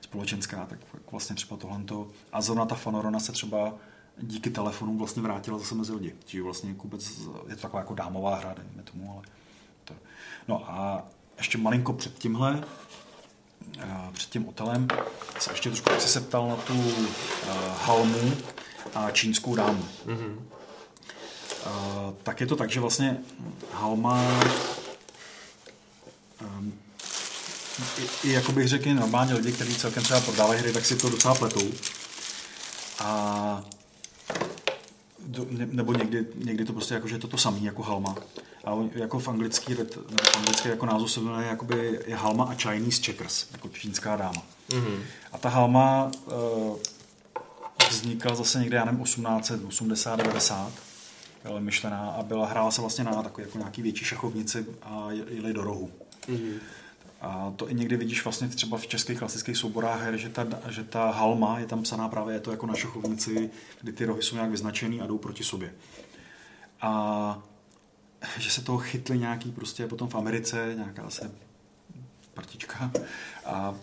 společenská, 0.00 0.66
tak 0.66 0.78
vlastně 1.10 1.36
třeba 1.36 1.56
tohle. 1.56 1.80
A 2.32 2.40
zrovna 2.40 2.66
ta 2.66 2.74
Fanorona 2.74 3.20
se 3.20 3.32
třeba 3.32 3.74
díky 4.18 4.50
telefonům 4.50 4.98
vlastně 4.98 5.22
vrátila 5.22 5.58
zase 5.58 5.74
mezi 5.74 5.92
lidi. 5.92 6.14
Že 6.26 6.42
vlastně 6.42 6.70
jako 6.70 6.82
vůbec, 6.82 7.10
je 7.48 7.56
to 7.56 7.62
taková 7.62 7.80
jako 7.80 7.94
dámová 7.94 8.36
hra, 8.36 8.54
dejme 8.54 8.82
tomu, 8.82 9.12
ale 9.12 9.22
to. 9.84 9.94
No 10.48 10.70
a 10.70 11.04
ještě 11.38 11.58
malinko 11.58 11.92
před 11.92 12.18
tímhle, 12.18 12.64
a 13.82 14.10
před 14.12 14.30
tím 14.30 14.44
hotelem, 14.44 14.88
se 15.38 15.52
ještě 15.52 15.70
trošku 15.70 15.90
si 15.98 16.08
se 16.08 16.20
ptal 16.20 16.48
na 16.48 16.56
tu 16.56 16.74
uh, 16.74 16.94
halmu 17.80 18.32
a 18.94 19.10
čínskou 19.10 19.54
dámu. 19.54 19.84
Mhm. 20.06 20.46
Uh, 21.66 22.14
tak 22.22 22.40
je 22.40 22.46
to 22.46 22.56
tak, 22.56 22.70
že 22.70 22.80
vlastně 22.80 23.18
halma 23.72 24.22
um, 26.40 26.72
i, 27.98 28.28
i 28.28 28.32
jako 28.32 28.52
bych 28.52 28.68
řekl, 28.68 28.94
normálně 28.94 29.34
lidi, 29.34 29.52
kteří 29.52 29.74
celkem 29.74 30.02
třeba 30.02 30.20
prodávají 30.20 30.60
hry, 30.60 30.72
tak 30.72 30.86
si 30.86 30.96
to 30.96 31.08
docela 31.10 31.34
pletou. 31.34 31.70
A 32.98 33.64
do, 35.26 35.46
ne, 35.50 35.68
nebo 35.70 35.92
někdy, 35.92 36.26
někdy 36.34 36.64
to 36.64 36.72
prostě 36.72 36.94
jako, 36.94 37.08
že 37.08 37.14
je 37.14 37.18
to 37.18 37.28
to 37.28 37.36
samý 37.38 37.64
jako 37.64 37.82
halma. 37.82 38.14
A 38.64 38.70
on- 38.72 38.90
jako 38.94 39.18
v 39.18 39.28
anglický, 39.28 39.74
nebo 39.74 39.90
v 40.24 40.36
anglický 40.36 40.68
jako 40.68 40.86
název 40.86 41.10
se 41.10 41.20
jmenuje 41.20 41.46
jakoby 41.46 42.00
je 42.06 42.16
halma 42.16 42.44
a 42.44 42.54
Chinese 42.54 43.02
checkers, 43.02 43.46
jako 43.52 43.68
čínská 43.68 44.16
dáma. 44.16 44.42
Mhm. 44.74 45.02
A 45.32 45.38
ta 45.38 45.48
halma 45.48 46.10
uh, 46.26 46.76
vznikla 47.90 48.34
zase 48.34 48.58
někde, 48.58 48.76
já 48.76 48.84
nevím, 48.84 49.04
1880, 49.04 50.16
90 50.16 50.72
byla 51.44 51.60
myšlená 51.60 52.10
a 52.10 52.22
byla, 52.22 52.46
hrála 52.46 52.70
se 52.70 52.80
vlastně 52.80 53.04
na 53.04 53.22
takový 53.22 53.46
jako 53.46 53.58
nějaký 53.58 53.82
větší 53.82 54.04
šachovnici 54.04 54.66
a 54.82 55.06
jeli 55.10 55.52
do 55.52 55.62
rohu. 55.62 55.90
Mhm. 56.28 56.52
A 57.20 57.52
to 57.56 57.70
i 57.70 57.74
někdy 57.74 57.96
vidíš 57.96 58.24
vlastně 58.24 58.48
třeba 58.48 58.78
v 58.78 58.86
českých 58.86 59.18
klasických 59.18 59.56
souborách 59.56 60.02
her, 60.02 60.16
že 60.16 60.28
ta, 60.28 60.46
že 60.68 60.84
ta 60.84 61.10
halma 61.10 61.58
je 61.58 61.66
tam 61.66 61.82
psaná 61.82 62.08
právě 62.08 62.34
je 62.34 62.40
to 62.40 62.50
jako 62.50 62.66
na 62.66 62.74
šachovnici, 62.74 63.50
kdy 63.80 63.92
ty 63.92 64.04
rohy 64.04 64.22
jsou 64.22 64.34
nějak 64.34 64.50
vyznačený 64.50 65.00
a 65.00 65.06
jdou 65.06 65.18
proti 65.18 65.44
sobě. 65.44 65.72
A 66.80 67.42
že 68.38 68.50
se 68.50 68.62
toho 68.62 68.78
chytli 68.78 69.18
nějaký 69.18 69.52
prostě 69.52 69.86
potom 69.86 70.08
v 70.08 70.14
Americe, 70.14 70.72
nějaká 70.76 71.10
se 71.10 71.30
partička 72.34 72.90
a 73.46 73.74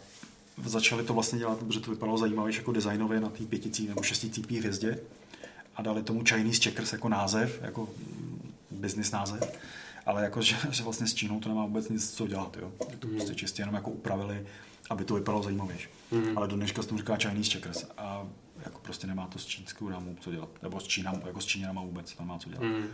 začali 0.65 1.03
to 1.03 1.13
vlastně 1.13 1.39
dělat, 1.39 1.59
protože 1.59 1.79
to 1.79 1.91
vypadalo 1.91 2.17
zajímavě 2.17 2.55
jako 2.55 2.71
designově 2.71 3.19
na 3.19 3.29
té 3.29 3.43
pěticí 3.43 3.87
nebo 3.87 4.03
šesticípí 4.03 4.59
hvězdě 4.59 4.99
a 5.75 5.81
dali 5.81 6.03
tomu 6.03 6.23
Chinese 6.23 6.61
Checkers 6.63 6.93
jako 6.93 7.09
název, 7.09 7.59
jako 7.61 7.81
mm, 7.81 8.53
business 8.71 9.11
název, 9.11 9.59
ale 10.07 10.23
jako, 10.23 10.41
že, 10.41 10.55
že 10.71 10.83
vlastně 10.83 11.07
s 11.07 11.13
Čínou 11.13 11.39
to 11.39 11.49
nemá 11.49 11.65
vůbec 11.65 11.89
nic 11.89 12.13
co 12.13 12.27
dělat, 12.27 12.57
jo. 12.61 12.71
Že 12.91 12.97
to 12.97 13.07
prostě 13.07 13.35
čistě 13.35 13.61
jenom 13.61 13.75
jako 13.75 13.91
upravili, 13.91 14.45
aby 14.89 15.05
to 15.05 15.15
vypadalo 15.15 15.43
zajímavější. 15.43 15.87
Mhm. 16.11 16.37
Ale 16.37 16.47
do 16.47 16.55
dneška 16.55 16.81
se 16.81 16.87
tomu 16.87 16.99
říká 16.99 17.15
Chinese 17.15 17.51
Checkers 17.51 17.85
a 17.97 18.27
jako 18.65 18.79
prostě 18.79 19.07
nemá 19.07 19.27
to 19.27 19.39
s 19.39 19.45
čínskou 19.45 19.89
dámou 19.89 20.15
co 20.19 20.31
dělat, 20.31 20.49
nebo 20.63 20.79
s 20.79 20.83
Čínám, 20.83 21.21
jako 21.25 21.41
s 21.41 21.45
Číňanama 21.45 21.81
vůbec 21.81 22.13
to 22.13 22.23
nemá 22.23 22.39
co 22.39 22.49
dělat. 22.49 22.63
Hmm. 22.63 22.87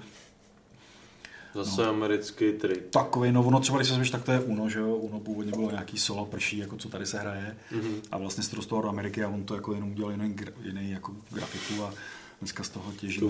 Zase 1.56 1.84
no. 1.84 1.90
americký 1.90 2.52
trik. 2.52 2.84
Takový, 2.90 3.32
no 3.32 3.44
ono 3.44 3.60
třeba, 3.60 3.78
když 3.78 3.88
se 3.88 3.96
zvíš, 3.96 4.10
tak 4.10 4.24
to 4.24 4.32
je 4.32 4.40
Uno, 4.40 4.70
že 4.70 4.80
jo, 4.80 4.96
Uno 4.96 5.20
původně 5.20 5.52
bylo 5.52 5.72
nějaký 5.72 5.98
solo 5.98 6.26
prší, 6.26 6.58
jako 6.58 6.78
co 6.78 6.90
tady 6.90 7.06
se 7.06 7.20
hraje 7.20 7.58
Mhm. 7.72 7.96
a 8.12 8.18
vlastně 8.18 8.44
se 8.44 8.50
to 8.50 8.56
dostalo 8.56 8.82
do 8.82 8.90
Ameriky 8.90 9.24
a 9.24 9.30
on 9.30 9.44
to 9.44 9.56
jako 9.56 9.74
jenom 9.74 9.92
udělal 9.92 10.12
jiný, 10.12 10.36
jiný 10.64 10.92
jako 10.92 11.16
grafiku 11.30 11.84
a 11.84 11.94
dneska 12.40 12.64
z 12.64 12.70
toho 12.70 12.92
těží 12.92 13.22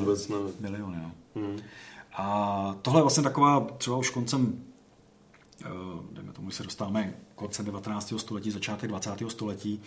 miliony, 0.59 0.97
no. 0.97 1.11
Hmm. 1.35 1.59
A 2.13 2.75
tohle 2.81 2.99
je 2.99 3.01
vlastně 3.01 3.23
taková 3.23 3.67
třeba 3.77 3.97
už 3.97 4.09
koncem, 4.09 4.63
eh, 5.65 5.67
dejme 6.11 6.33
tomu, 6.33 6.47
když 6.47 6.57
se 6.57 6.63
dostáváme 6.63 7.13
koncem 7.35 7.65
19. 7.65 8.19
století, 8.19 8.51
začátek 8.51 8.89
20. 8.89 9.29
století, 9.29 9.81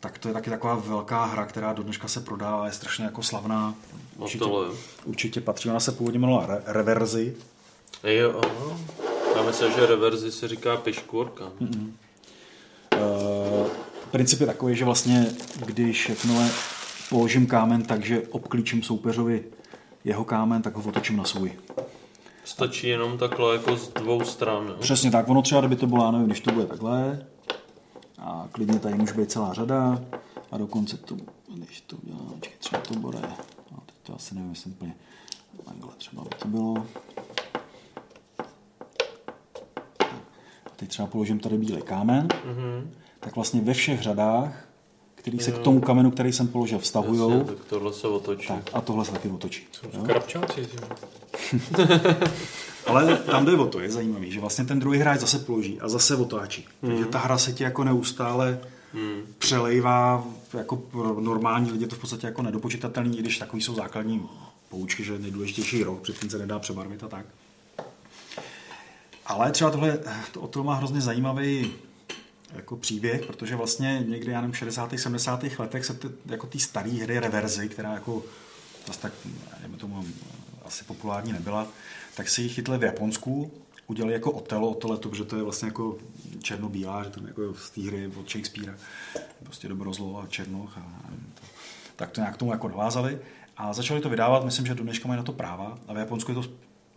tak 0.00 0.18
to 0.18 0.28
je 0.28 0.34
taky 0.34 0.50
taková 0.50 0.74
velká 0.74 1.24
hra, 1.24 1.46
která 1.46 1.72
do 1.72 1.82
dneška 1.82 2.08
se 2.08 2.20
prodává, 2.20 2.66
je 2.66 2.72
strašně 2.72 3.04
jako 3.04 3.22
slavná. 3.22 3.74
No 4.18 4.24
Určitě, 4.24 4.44
jo. 4.44 4.74
určitě 5.04 5.40
patří, 5.40 5.70
ona 5.70 5.80
se 5.80 5.92
původně 5.92 6.18
jmenovala 6.18 6.46
Re- 6.46 6.62
Reverzi. 6.66 7.36
Jo, 8.04 8.40
aha. 8.44 8.78
Já 9.36 9.42
myslím, 9.42 9.72
že 9.72 9.86
reverzi 9.86 10.32
se 10.32 10.48
říká 10.48 10.76
piškvorka. 10.76 11.44
Mm-mm. 11.60 11.90
Uh, 12.96 13.66
princip 14.10 14.40
je 14.40 14.46
takový, 14.46 14.76
že 14.76 14.84
vlastně, 14.84 15.26
když 15.66 16.08
jakmile 16.08 16.50
položím 17.10 17.46
kámen 17.46 17.82
tak, 17.82 18.04
že 18.04 18.22
obklíčím 18.30 18.82
soupeřovi 18.82 19.44
jeho 20.04 20.24
kámen, 20.24 20.62
tak 20.62 20.74
ho 20.76 20.82
otočím 20.88 21.16
na 21.16 21.24
svůj. 21.24 21.52
Stačí 22.44 22.88
jenom 22.88 23.18
takhle 23.18 23.52
jako 23.52 23.76
z 23.76 23.88
dvou 23.88 24.24
stran. 24.24 24.66
Jo? 24.68 24.74
Přesně 24.80 25.10
tak, 25.10 25.28
ono 25.28 25.42
třeba, 25.42 25.60
kdyby 25.60 25.76
to 25.76 25.86
bylo, 25.86 26.12
nevím, 26.12 26.26
když 26.26 26.40
to 26.40 26.52
bude 26.52 26.66
takhle, 26.66 27.26
a 28.18 28.48
klidně 28.52 28.78
tady 28.78 28.94
může 28.94 29.14
být 29.14 29.30
celá 29.30 29.52
řada, 29.54 30.02
a 30.52 30.58
dokonce 30.58 30.96
to, 30.96 31.16
když 31.54 31.80
to 31.80 31.96
udělám, 31.96 32.40
třeba 32.58 32.80
to 32.82 32.94
bude, 32.94 33.18
no, 33.72 33.78
teď 33.86 33.94
to 34.02 34.14
asi 34.14 34.34
nevím, 34.34 34.50
jestli 34.50 34.70
úplně, 34.70 34.94
takhle 35.64 35.90
třeba 35.98 36.22
by 36.22 36.28
to 36.38 36.48
bylo. 36.48 36.86
A 40.66 40.70
teď 40.76 40.88
třeba 40.88 41.08
položím 41.08 41.38
tady 41.40 41.58
bílý 41.58 41.82
kámen, 41.82 42.28
Mhm. 42.44 42.90
tak 43.20 43.34
vlastně 43.36 43.60
ve 43.60 43.74
všech 43.74 44.02
řadách, 44.02 44.64
který 45.22 45.38
se 45.38 45.50
Jo. 45.50 45.56
k 45.56 45.60
tomu 45.62 45.80
kamenu, 45.80 46.10
který 46.10 46.32
jsem 46.32 46.48
položil, 46.48 46.78
vztahujou, 46.78 47.30
Jasně, 47.30 47.44
tak 47.44 47.64
tohle 47.64 47.92
se 47.92 48.08
otočí. 48.08 48.48
tak, 48.48 48.70
a 48.72 48.80
tohle 48.80 49.04
se 49.04 49.12
taky 49.12 49.28
otočí. 49.28 49.66
Krapčáci, 50.06 50.66
Ale 52.86 53.16
tam 53.16 53.44
jde 53.44 53.52
o 53.56 53.66
to, 53.66 53.80
je 53.80 53.90
zajímavý, 53.90 54.32
že 54.32 54.40
vlastně 54.40 54.64
ten 54.64 54.80
druhý 54.80 54.98
hráč 54.98 55.20
zase 55.20 55.38
položí 55.38 55.80
a 55.80 55.88
zase 55.88 56.16
otáčí. 56.16 56.68
Takže 56.80 57.02
Mhm. 57.02 57.10
ta 57.10 57.18
hra 57.18 57.38
se 57.38 57.52
ti 57.52 57.64
jako 57.64 57.84
neustále 57.84 58.58
Hmm. 58.94 59.22
přelejvá, 59.38 60.24
jako 60.58 60.76
pro 60.76 61.20
normální 61.20 61.72
lidi 61.72 61.86
to 61.86 61.96
v 61.96 61.98
podstatě 61.98 62.26
jako 62.26 62.42
nedopočitatelný, 62.42 63.18
i 63.18 63.22
když 63.22 63.38
takový 63.38 63.62
jsou 63.62 63.74
základní 63.74 64.22
poučky, 64.68 65.04
že 65.04 65.18
nejdůležitější 65.18 65.82
rok, 65.84 66.00
předtím 66.00 66.30
se 66.30 66.38
nedá 66.38 66.58
přebarvit 66.58 67.04
a 67.04 67.08
tak. 67.08 67.26
Ale 69.26 69.50
třeba 69.50 69.70
tohle, 69.70 69.98
to, 70.32 70.40
o 70.40 70.48
to 70.48 70.64
má 70.64 70.74
hrozně 70.74 71.00
zajímavý 71.00 71.72
jako 72.52 72.76
příběh, 72.76 73.26
protože 73.26 73.56
vlastně 73.56 74.04
někdy, 74.08 74.32
já 74.32 74.40
nevím, 74.40 74.52
v 74.52 74.58
60. 74.58 74.94
70. 74.96 75.44
letech 75.58 75.84
se 75.84 75.94
ty, 75.94 76.08
jako 76.26 76.46
ty 76.46 76.58
staré 76.58 76.90
hry 76.90 77.20
reverzy, 77.20 77.68
která 77.68 77.92
jako 77.92 78.24
zase 78.86 79.00
tak, 79.00 79.12
dejme 79.60 79.76
tomu, 79.76 80.04
asi 80.64 80.84
populární 80.84 81.32
nebyla, 81.32 81.66
tak 82.16 82.28
si 82.28 82.42
ji 82.42 82.48
chytli 82.48 82.78
v 82.78 82.82
Japonsku, 82.82 83.52
udělali 83.86 84.12
jako 84.12 84.30
Otelo, 84.30 84.74
to, 84.74 85.08
protože 85.08 85.24
to 85.24 85.36
je 85.36 85.42
vlastně 85.42 85.68
jako 85.68 85.98
černobílá, 86.42 87.02
že 87.02 87.10
je 87.20 87.26
jako 87.26 87.54
z 87.54 87.70
té 87.70 87.80
hry 87.80 88.10
od 88.20 88.30
Shakespearea, 88.30 88.74
prostě 89.42 89.68
dobro, 89.68 89.92
zlo 89.92 90.20
a 90.20 90.26
černoch 90.26 90.78
a 90.78 91.02
nevím, 91.10 91.32
to. 91.34 91.46
tak 91.96 92.10
to 92.10 92.20
nějak 92.20 92.34
k 92.34 92.38
tomu 92.38 92.52
jako 92.52 92.68
navázali 92.68 93.18
a 93.56 93.72
začali 93.72 94.00
to 94.00 94.08
vydávat, 94.08 94.44
myslím, 94.44 94.66
že 94.66 94.74
do 94.74 94.84
dneška 94.84 95.08
mají 95.08 95.16
na 95.16 95.22
to 95.22 95.32
práva 95.32 95.78
a 95.88 95.92
v 95.92 95.96
Japonsku 95.96 96.30
je 96.30 96.34
to, 96.34 96.44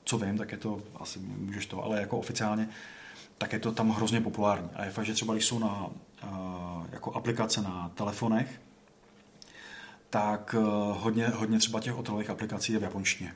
co 0.06 0.18
vím, 0.18 0.38
tak 0.38 0.52
je 0.52 0.58
to, 0.58 0.82
asi 0.96 1.20
můžeš 1.20 1.66
to, 1.66 1.84
ale 1.84 2.00
jako 2.00 2.18
oficiálně, 2.18 2.70
tak 3.38 3.54
je 3.54 3.60
to 3.60 3.72
tam 3.72 3.90
hrozně 3.90 4.22
populární. 4.22 4.70
A 4.76 4.86
je 4.86 4.92
fakt, 4.92 5.06
že 5.06 5.14
třeba 5.14 5.34
když 5.34 5.46
jsou 5.46 5.60
na 5.60 5.88
jako 6.92 7.12
aplikace 7.14 7.62
na 7.62 7.92
telefonech, 7.96 8.62
tak 10.10 10.56
uh, 10.60 10.98
hodně, 11.04 11.28
hodně 11.28 11.60
třeba 11.60 11.80
těch 11.80 11.94
hotelových 11.94 12.30
aplikací 12.30 12.74
je 12.74 12.80
v 12.80 12.84
japonštině. 12.84 13.34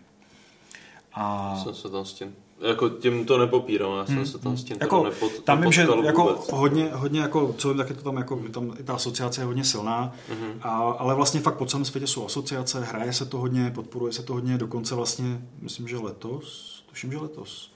A 1.14 1.56
Jsem 1.64 1.76
se 1.76 1.90
tam 1.90 2.06
s 2.06 2.14
tím, 2.14 2.36
jako 2.70 2.90
tím 2.90 3.26
to 3.26 3.38
nepopírám, 3.38 3.98
já 3.98 4.06
jsem 4.06 4.16
Hmm, 4.16 4.26
se 4.26 4.40
tam 4.40 4.58
s 4.58 4.64
tím 4.64 4.78
jako, 4.82 5.04
nepot, 5.04 5.40
tam 5.44 5.62
vím, 5.62 5.72
že 5.72 5.88
jako 6.04 6.24
vůbec. 6.24 6.52
hodně, 6.52 6.90
hodně 6.94 7.20
jako, 7.22 7.54
co 7.54 7.68
vím, 7.70 7.78
tak 7.78 7.90
je 7.90 7.96
to 7.96 8.02
tam 8.04 8.18
jako, 8.18 8.36
tam 8.52 8.74
i 8.80 8.84
ta 8.84 8.94
asociace 8.94 9.42
je 9.42 9.46
hodně 9.46 9.64
silná, 9.64 10.14
Mhm. 10.30 10.60
a, 10.62 10.70
ale 10.78 11.16
vlastně 11.16 11.40
fakt 11.40 11.58
po 11.58 11.66
celém 11.66 11.86
světě 11.86 12.08
jsou 12.08 12.26
asociace, 12.26 12.80
hraje 12.84 13.14
se 13.14 13.26
to 13.26 13.38
hodně, 13.38 13.72
podporuje 13.76 14.14
se 14.14 14.24
to 14.24 14.34
hodně, 14.34 14.58
dokonce 14.58 14.96
vlastně, 14.96 15.42
myslím, 15.62 15.88
že 15.88 15.98
letos, 15.98 16.84
tuším, 16.90 17.12
že 17.12 17.18
letos, 17.18 17.72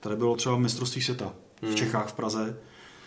tady 0.00 0.16
bylo 0.16 0.36
třeba 0.36 0.56
mistrovství 0.56 1.02
světa 1.02 1.32
v 1.62 1.66
Hmm. 1.66 1.74
Čechách, 1.74 2.08
v 2.08 2.12
Praze, 2.12 2.58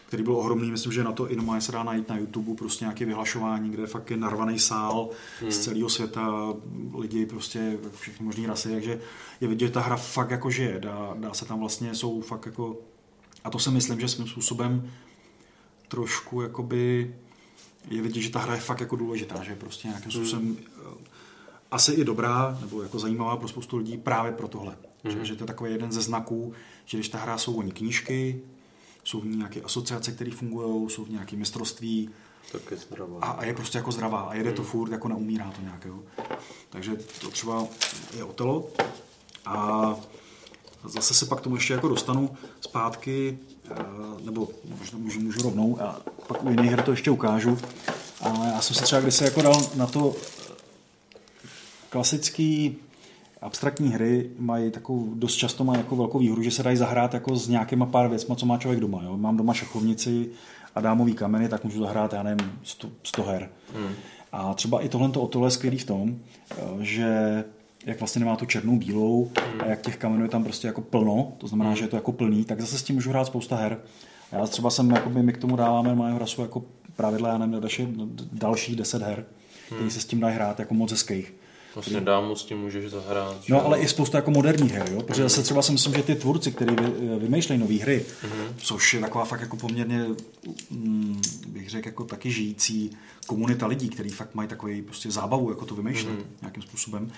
který 0.08 0.24
byl 0.24 0.36
ohromný, 0.36 0.72
myslím, 0.72 0.92
že 0.92 1.04
na 1.04 1.12
to 1.12 1.30
i 1.30 1.36
normálně 1.36 1.62
se 1.62 1.72
dá 1.72 1.84
najít 1.84 2.10
na 2.10 2.18
YouTube 2.18 2.56
prostě 2.56 2.86
nějaké 2.86 3.06
vyhlašování, 3.06 3.70
kde 3.70 3.88
fakt 3.88 4.12
je 4.12 4.18
narvaný 4.18 4.60
sál 4.60 5.10
Hmm. 5.42 5.52
z 5.52 5.60
celého 5.60 5.90
světa, 5.90 6.54
lidi 6.98 7.26
prostě 7.26 7.78
všechny 7.96 8.26
možné 8.26 8.48
rasy, 8.48 8.70
takže 8.72 9.02
je 9.42 9.48
vidět, 9.48 9.66
že 9.68 9.72
ta 9.74 9.82
hra 9.82 9.96
fakt 9.96 10.32
jako 10.32 10.50
žije, 10.52 10.80
dá, 10.80 11.14
dá 11.20 11.34
se 11.34 11.46
tam 11.46 11.60
vlastně, 11.60 11.96
jsou 11.96 12.22
fakt 12.22 12.46
jako, 12.46 12.78
a 13.44 13.50
to 13.50 13.60
si 13.60 13.70
myslím, 13.72 14.00
že 14.00 14.08
svým 14.08 14.28
způsobem 14.28 14.92
trošku 15.88 16.42
jakoby 16.42 17.16
je 17.90 18.02
vidět, 18.02 18.22
že 18.22 18.30
ta 18.30 18.40
hra 18.40 18.56
je 18.56 18.62
fakt 18.62 18.80
jako 18.80 18.96
důležitá, 18.96 19.44
že 19.44 19.52
je 19.52 19.56
prostě 19.56 19.88
nějakým 19.88 20.12
způsobem 20.12 20.58
eh, 20.60 20.82
asi 21.72 21.92
i 21.94 22.04
dobrá, 22.04 22.58
nebo 22.62 22.82
jako 22.84 23.00
zajímavá 23.00 23.38
pro 23.38 23.48
spoustu 23.48 23.78
lidí 23.78 23.98
právě 23.98 24.32
pro 24.32 24.48
tohle. 24.48 24.76
Mhm. 25.04 25.14
Že, 25.20 25.26
že 25.26 25.36
to 25.36 25.44
je 25.44 25.48
takový 25.48 25.72
jeden 25.72 25.92
ze 25.92 26.02
znaků, 26.02 26.54
že 26.85 26.98
když 26.98 27.10
ta 27.10 27.18
hra 27.18 27.38
jsou 27.38 27.53
oni 27.53 27.72
knížky, 27.72 28.42
jsou 29.03 29.19
v 29.22 29.26
ní 29.26 29.38
nějaké 29.38 29.61
asociace, 29.61 30.11
které 30.11 30.32
fungují, 30.32 30.90
jsou 30.90 31.03
v 31.06 31.08
ní 31.08 31.14
nějaké 31.14 31.35
mistrovství 31.35 32.10
Tak 32.51 32.72
je 32.72 32.77
zdravá. 32.77 33.19
a, 33.22 33.32
a 33.32 33.45
je 33.45 33.53
prostě 33.53 33.77
jako 33.77 33.92
zdravá 33.92 34.22
a 34.22 34.34
jede 34.34 34.51
to 34.51 34.64
furt, 34.64 34.92
jako 34.92 35.08
neumírá 35.08 35.51
to 35.51 35.61
nějakého. 35.61 36.03
Takže 36.69 36.95
to 37.22 37.32
třeba 37.32 37.68
je 38.18 38.24
Otelo 38.24 38.69
a 39.45 39.95
zase 40.85 41.14
se 41.14 41.26
pak 41.26 41.42
tomu 41.42 41.56
ještě 41.56 41.74
jako 41.74 41.88
dostanu 41.88 42.38
zpátky, 42.61 43.38
eh, 43.72 43.76
nebo 44.24 44.50
možná 44.80 44.98
můžu, 44.98 45.19
můžu 45.19 45.42
rovnou 45.42 45.82
a 45.82 46.01
pak 46.27 46.43
u 46.43 46.50
jiných 46.50 46.72
her 46.72 46.82
to 46.84 46.92
ještě 46.92 47.11
ukážu. 47.11 47.58
Ale 48.22 48.48
já 48.48 48.61
jsem 48.61 48.76
se 48.76 48.84
třeba 48.84 49.01
kdysi 49.01 49.24
jako 49.24 49.42
dal 49.42 49.69
na 49.76 49.88
to 49.88 50.16
klasický 51.90 52.77
abstraktní 53.42 53.90
hry 53.90 54.30
mají 54.40 54.72
takovou, 54.72 55.14
dost 55.16 55.36
často 55.36 55.64
mají 55.64 55.80
jako 55.80 55.95
velkou 55.95 56.20
výhodu, 56.20 56.42
že 56.42 56.52
se 56.52 56.64
dají 56.64 56.78
zahrát 56.78 57.14
jako 57.14 57.36
s 57.36 57.48
nějakýma 57.48 57.86
pár 57.86 58.10
věcma, 58.10 58.36
co 58.36 58.45
má 58.45 58.58
člověk 58.58 58.82
doma. 58.82 59.02
Jo? 59.03 59.18
Mám 59.18 59.38
doma 59.38 59.53
šachovnici 59.53 60.30
a 60.76 60.82
dámový 60.82 61.14
kameny, 61.14 61.50
tak 61.50 61.64
můžu 61.64 61.80
zahrát, 61.80 62.14
já 62.14 62.24
nevím, 62.24 62.52
100, 62.64 62.90
100 63.03 63.24
her. 63.24 63.50
Hmm. 63.76 63.94
A 64.32 64.53
třeba 64.53 64.82
i 64.82 64.90
tohle 64.90 65.10
to 65.10 65.45
je 65.45 65.52
skvělý 65.52 65.78
v 65.78 65.86
tom, 65.86 66.16
eh, 66.52 66.56
že 66.80 67.44
jak 67.86 68.00
vlastně 68.00 68.20
nemá 68.20 68.36
tu 68.36 68.45
černou 68.45 68.78
bílou 68.78 69.32
a 69.60 69.66
jak 69.66 69.82
těch 69.82 69.98
kamenů 69.98 70.24
je 70.24 70.30
tam 70.30 70.44
prostě 70.44 70.68
jako 70.68 70.82
plno, 70.82 71.34
to 71.38 71.48
znamená, 71.48 71.76
že 71.76 71.84
je 71.84 71.88
to 71.88 71.95
jako 71.95 72.11
plný, 72.11 72.45
tak 72.45 72.61
zase 72.61 72.78
s 72.78 72.84
tím 72.84 72.95
můžu 72.95 73.10
hrát 73.10 73.26
spousta 73.26 73.56
her. 73.56 73.80
A 74.32 74.36
já 74.36 74.48
třeba 74.48 74.70
jsem, 74.70 74.92
jakoby, 74.92 75.24
my 75.24 75.34
k 75.34 75.38
tomu 75.38 75.56
dáváme 75.56 75.95
moje 75.95 76.14
hrasu 76.14 76.42
jako 76.42 76.64
pravidla, 76.95 77.30
já 77.30 77.38
nevím, 77.38 77.60
další, 77.61 77.88
dalších 78.32 78.76
10 78.76 79.02
her, 79.02 79.26
který 79.66 79.92
se 79.92 80.02
s 80.02 80.06
tím 80.06 80.20
dají 80.20 80.36
hrát 80.36 80.60
jako 80.60 80.74
moc 80.74 80.92
hezkých. 80.92 81.34
Vlastně 81.75 82.01
dámu 82.01 82.35
s 82.35 82.43
tím 82.45 82.58
můžeš 82.58 82.91
zahrát. 82.91 83.43
že 83.43 83.53
No, 83.53 83.59
jo? 83.59 83.66
ale 83.66 83.80
i 83.80 83.88
spousta 83.88 84.17
jako 84.17 84.32
moderních 84.32 84.72
her, 84.72 84.90
jo? 84.91 85.01
protože 85.01 85.24
zase 85.24 85.43
třeba 85.43 85.61
si 85.61 85.72
myslím, 85.72 85.93
že 85.93 86.03
ty 86.03 86.16
tvůrci, 86.16 86.51
kteří 86.51 86.75
vy, 86.75 87.19
vymýšlejí 87.19 87.59
nové 87.61 87.75
hry, 87.75 88.06
Mhm. 88.24 88.56
což 88.58 88.93
je 88.93 89.00
taková 89.00 89.25
fakt 89.25 89.41
jako 89.41 89.58
poměrně, 89.58 90.06
mm, 90.69 91.22
bych 91.48 91.69
řekl, 91.69 91.88
jako 91.88 92.03
taky 92.03 92.32
žijící 92.32 92.91
komunita 93.27 93.67
lidí, 93.67 93.90
kteří 93.90 94.09
fakt 94.09 94.35
mají 94.35 94.50
takový 94.50 94.82
prostě 94.82 95.11
zábavu, 95.11 95.50
jako 95.50 95.66
to 95.66 95.75
vymýšlet 95.75 96.11
Mhm. 96.11 96.24
nějakým 96.41 96.64
způsobem, 96.64 97.11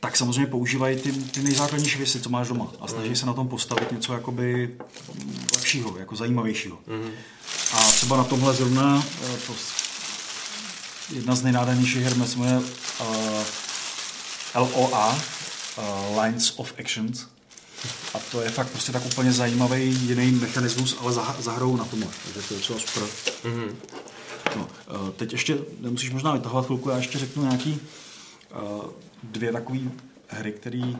tak 0.00 0.16
samozřejmě 0.16 0.46
používají 0.46 0.96
ty, 0.96 1.12
ty 1.12 1.42
nejzákladnější 1.42 1.98
věci, 1.98 2.20
co 2.20 2.30
máš 2.30 2.48
doma 2.48 2.72
a 2.80 2.88
snaží 2.88 3.06
Mhm. 3.08 3.16
se 3.16 3.26
na 3.26 3.32
tom 3.32 3.48
postavit 3.48 3.92
něco 3.92 4.12
jakoby 4.12 4.74
lepšího, 5.56 5.96
jako 5.98 6.16
zajímavějšího. 6.16 6.78
Mhm. 6.86 7.10
A 7.72 7.76
třeba 7.76 8.16
na 8.16 8.24
tomhle 8.24 8.54
zrovna 8.54 9.04
eh, 9.24 9.36
to, 9.46 9.52
jedna 11.10 11.34
z 11.34 11.42
nejnádhernějších 11.42 12.02
her 12.02 12.26
se 12.26 12.38
jmenuje 12.38 12.58
uh, 12.58 13.44
LOA, 14.54 15.12
uh, 15.12 16.22
Lines 16.22 16.52
of 16.56 16.74
Actions. 16.80 17.26
A 18.14 18.18
to 18.18 18.42
je 18.42 18.50
fakt 18.50 18.70
prostě 18.70 18.92
tak 18.92 19.06
úplně 19.06 19.32
zajímavý 19.32 19.98
jiný 20.00 20.30
mechanismus, 20.30 20.96
ale 21.00 21.12
za, 21.12 21.36
za 21.38 21.52
hrou 21.52 21.76
na 21.76 21.84
tomhle. 21.84 22.10
Takže 22.24 22.48
to 22.48 22.54
je 22.54 22.60
třeba 22.60 22.78
super. 22.78 23.02
Mhm. 23.44 23.76
No, 24.56 24.68
uh, 25.00 25.10
teď 25.10 25.32
ještě 25.32 25.58
nemusíš 25.80 26.10
možná 26.10 26.32
vytahovat 26.32 26.66
chvilku, 26.66 26.90
já 26.90 26.96
ještě 26.96 27.18
řeknu 27.18 27.42
nějaký 27.42 27.80
uh, 28.62 28.84
dvě 29.22 29.52
takové 29.52 29.78
hry, 30.28 30.52
které 30.52 30.92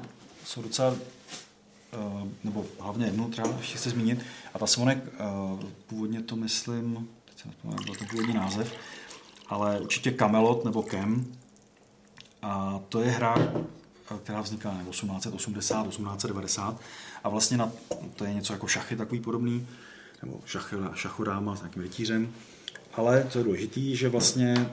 jsou 0.44 0.62
docela 0.62 0.90
uh, 0.90 2.28
nebo 2.44 2.66
hlavně 2.80 3.06
jednu 3.06 3.30
třeba 3.30 3.48
ještě 3.58 3.78
chci 3.78 3.90
zmínit, 3.90 4.24
a 4.54 4.58
ta 4.58 4.66
se 4.66 4.80
jmenuje, 4.80 5.02
uh, 5.52 5.60
původně 5.86 6.22
to 6.22 6.36
myslím, 6.36 7.08
teď 7.24 7.40
se 7.40 7.48
nespomínám, 7.48 7.84
byl 7.84 7.94
to 7.94 8.04
původní 8.04 8.34
název, 8.34 8.72
ale 9.48 9.80
určitě 9.80 10.12
Camelot 10.12 10.64
nebo 10.64 10.82
Kem. 10.82 11.26
A 12.42 12.80
to 12.88 13.00
je 13.00 13.10
hra, 13.10 13.34
která 14.22 14.40
vznikla 14.40 14.74
ne, 14.74 14.84
1880, 14.90 15.88
1890 15.88 16.80
a 17.24 17.28
vlastně 17.28 17.56
na, 17.56 17.72
to 18.16 18.24
je 18.24 18.34
něco 18.34 18.52
jako 18.52 18.66
šachy 18.66 18.96
takový 18.96 19.20
podobný, 19.20 19.66
nebo 20.22 20.40
šachy, 20.44 20.76
šachoráma 20.94 21.56
s 21.56 21.60
nějakým 21.60 21.82
rytířem. 21.82 22.32
Ale 22.94 23.26
co 23.30 23.38
je 23.38 23.44
důležité, 23.44 23.80
že 23.80 24.08
vlastně 24.08 24.70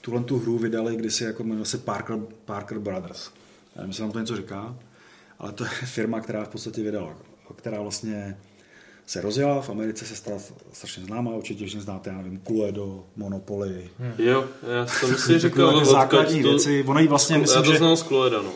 tuhle 0.00 0.24
tu 0.24 0.38
hru 0.38 0.58
vydali 0.58 0.96
kdysi 0.96 1.24
jako 1.24 1.44
se 1.62 1.78
Parker, 1.78 2.18
Parker 2.44 2.78
Brothers. 2.78 3.30
Já 3.76 3.80
nevím, 3.80 3.90
jestli 3.90 4.02
vám 4.02 4.12
to 4.12 4.20
něco 4.20 4.36
říká, 4.36 4.76
ale 5.38 5.52
to 5.52 5.64
je 5.64 5.70
firma, 5.84 6.20
která 6.20 6.44
v 6.44 6.48
podstatě 6.48 6.82
vydala, 6.82 7.16
která 7.56 7.82
vlastně 7.82 8.38
se 9.08 9.20
rozjela, 9.20 9.62
v 9.62 9.70
Americe 9.70 10.04
se 10.04 10.16
stala 10.16 10.38
strašně 10.72 11.04
známá, 11.04 11.30
určitě 11.30 11.68
že 11.68 11.80
znáte, 11.80 12.10
já 12.10 12.16
nevím, 12.16 12.40
Cluedo, 12.46 13.04
Monopoly. 13.16 13.90
Hmm. 13.98 14.12
Jo, 14.18 14.44
já 14.76 14.86
jsem 14.86 15.16
si 15.26 15.38
říkal, 15.38 15.84
základní 15.84 16.42
to, 16.42 16.48
věci. 16.48 16.84
Ono 16.86 17.00
jí 17.00 17.08
vlastně, 17.08 17.38
myslím, 17.38 17.64
já 17.64 17.70
to 17.70 17.76
znal 17.76 17.96
z 17.96 18.02
Cluedo, 18.02 18.42
no. 18.42 18.52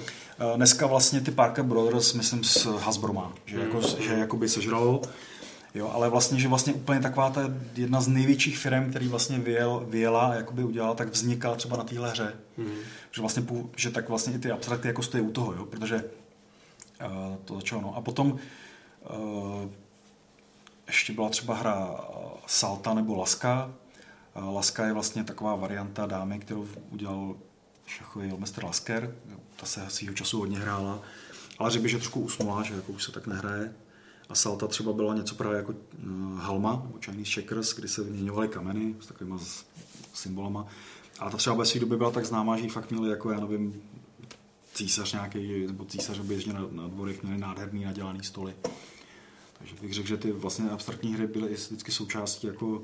Dneska 0.56 0.86
vlastně 0.86 1.20
ty 1.20 1.30
Parker 1.30 1.64
Brothers, 1.64 2.14
myslím, 2.14 2.44
z 2.44 2.66
Hasbroma, 2.66 3.32
že, 3.44 3.56
hmm. 3.56 3.66
jako, 3.66 3.80
že 4.00 4.12
jakoby 4.12 4.48
sežralo. 4.48 5.02
Jo, 5.74 5.90
ale 5.94 6.08
vlastně, 6.08 6.40
že 6.40 6.48
vlastně 6.48 6.72
úplně 6.72 7.00
taková 7.00 7.30
ta 7.30 7.50
jedna 7.76 8.00
z 8.00 8.08
největších 8.08 8.58
firm, 8.58 8.90
který 8.90 9.08
vlastně 9.08 9.38
vyjel, 9.38 9.86
vyjela 9.88 10.20
a 10.20 10.34
jakoby 10.34 10.64
udělala, 10.64 10.94
tak 10.94 11.08
vznikala 11.08 11.56
třeba 11.56 11.76
na 11.76 11.84
téhle 11.84 12.10
hře. 12.10 12.32
Hmm. 12.58 12.74
Že 13.10 13.20
vlastně, 13.20 13.42
že 13.76 13.90
tak 13.90 14.08
vlastně 14.08 14.34
i 14.34 14.38
ty 14.38 14.50
abstrakty 14.50 14.88
jako 14.88 15.02
stojí 15.02 15.22
u 15.22 15.30
toho, 15.30 15.52
jo, 15.52 15.64
protože 15.64 16.04
uh, 17.06 17.36
to 17.44 17.54
začalo, 17.54 17.82
no. 17.82 17.96
A 17.96 18.00
potom 18.00 18.32
uh, 18.32 19.68
ještě 20.86 21.12
byla 21.12 21.28
třeba 21.28 21.54
hra 21.54 22.00
Salta 22.46 22.94
nebo 22.94 23.16
Laska. 23.16 23.72
Laska 24.34 24.86
je 24.86 24.92
vlastně 24.92 25.24
taková 25.24 25.56
varianta 25.56 26.06
dámy, 26.06 26.38
kterou 26.38 26.68
udělal 26.90 27.36
šachový 27.86 28.32
mistr 28.36 28.64
Lasker. 28.64 29.16
Ta 29.56 29.66
se 29.66 29.84
svýho 29.88 30.14
času 30.14 30.38
hodně 30.38 30.58
hrála. 30.58 31.02
Ale 31.58 31.70
řekl 31.70 31.82
bych, 31.82 31.90
že 31.90 31.98
trošku 31.98 32.20
usnula, 32.20 32.62
že 32.62 32.74
jako 32.74 32.92
už 32.92 33.04
se 33.04 33.12
tak 33.12 33.26
nehraje. 33.26 33.74
A 34.28 34.34
Salta 34.34 34.66
třeba 34.66 34.92
byla 34.92 35.14
něco 35.14 35.34
právě 35.34 35.56
jako 35.56 35.74
Halma, 36.36 36.82
nebo 36.86 36.98
Chinese 37.04 37.32
Checkers, 37.32 37.74
kdy 37.74 37.88
se 37.88 38.02
vyměňovaly 38.02 38.48
kameny 38.48 38.96
s 39.00 39.06
takovými 39.06 39.38
symbolama. 40.14 40.66
A 41.18 41.30
ta 41.30 41.36
třeba 41.36 41.56
ve 41.56 41.66
své 41.66 41.80
době 41.80 41.98
byla 41.98 42.10
tak 42.10 42.24
známá, 42.26 42.56
že 42.56 42.62
ji 42.62 42.68
fakt 42.68 42.90
měli 42.90 43.10
jako, 43.10 43.30
já 43.30 43.40
nevím, 43.40 43.82
císař 44.74 45.12
nějaký, 45.12 45.66
nebo 45.66 45.84
císař 45.84 46.18
běžně 46.18 46.52
na, 46.52 46.66
na 46.70 46.88
dvorech 46.88 47.22
měli 47.22 47.38
nádherný 47.38 47.84
nadělaný 47.84 48.22
stoly. 48.22 48.54
Takže 49.62 49.74
bych 49.82 49.94
řekl, 49.94 50.08
že 50.08 50.16
ty 50.16 50.32
vlastně 50.32 50.70
abstraktní 50.70 51.14
hry 51.14 51.26
byly 51.26 51.54
vždycky 51.54 51.92
součástí 51.92 52.46
jako 52.46 52.82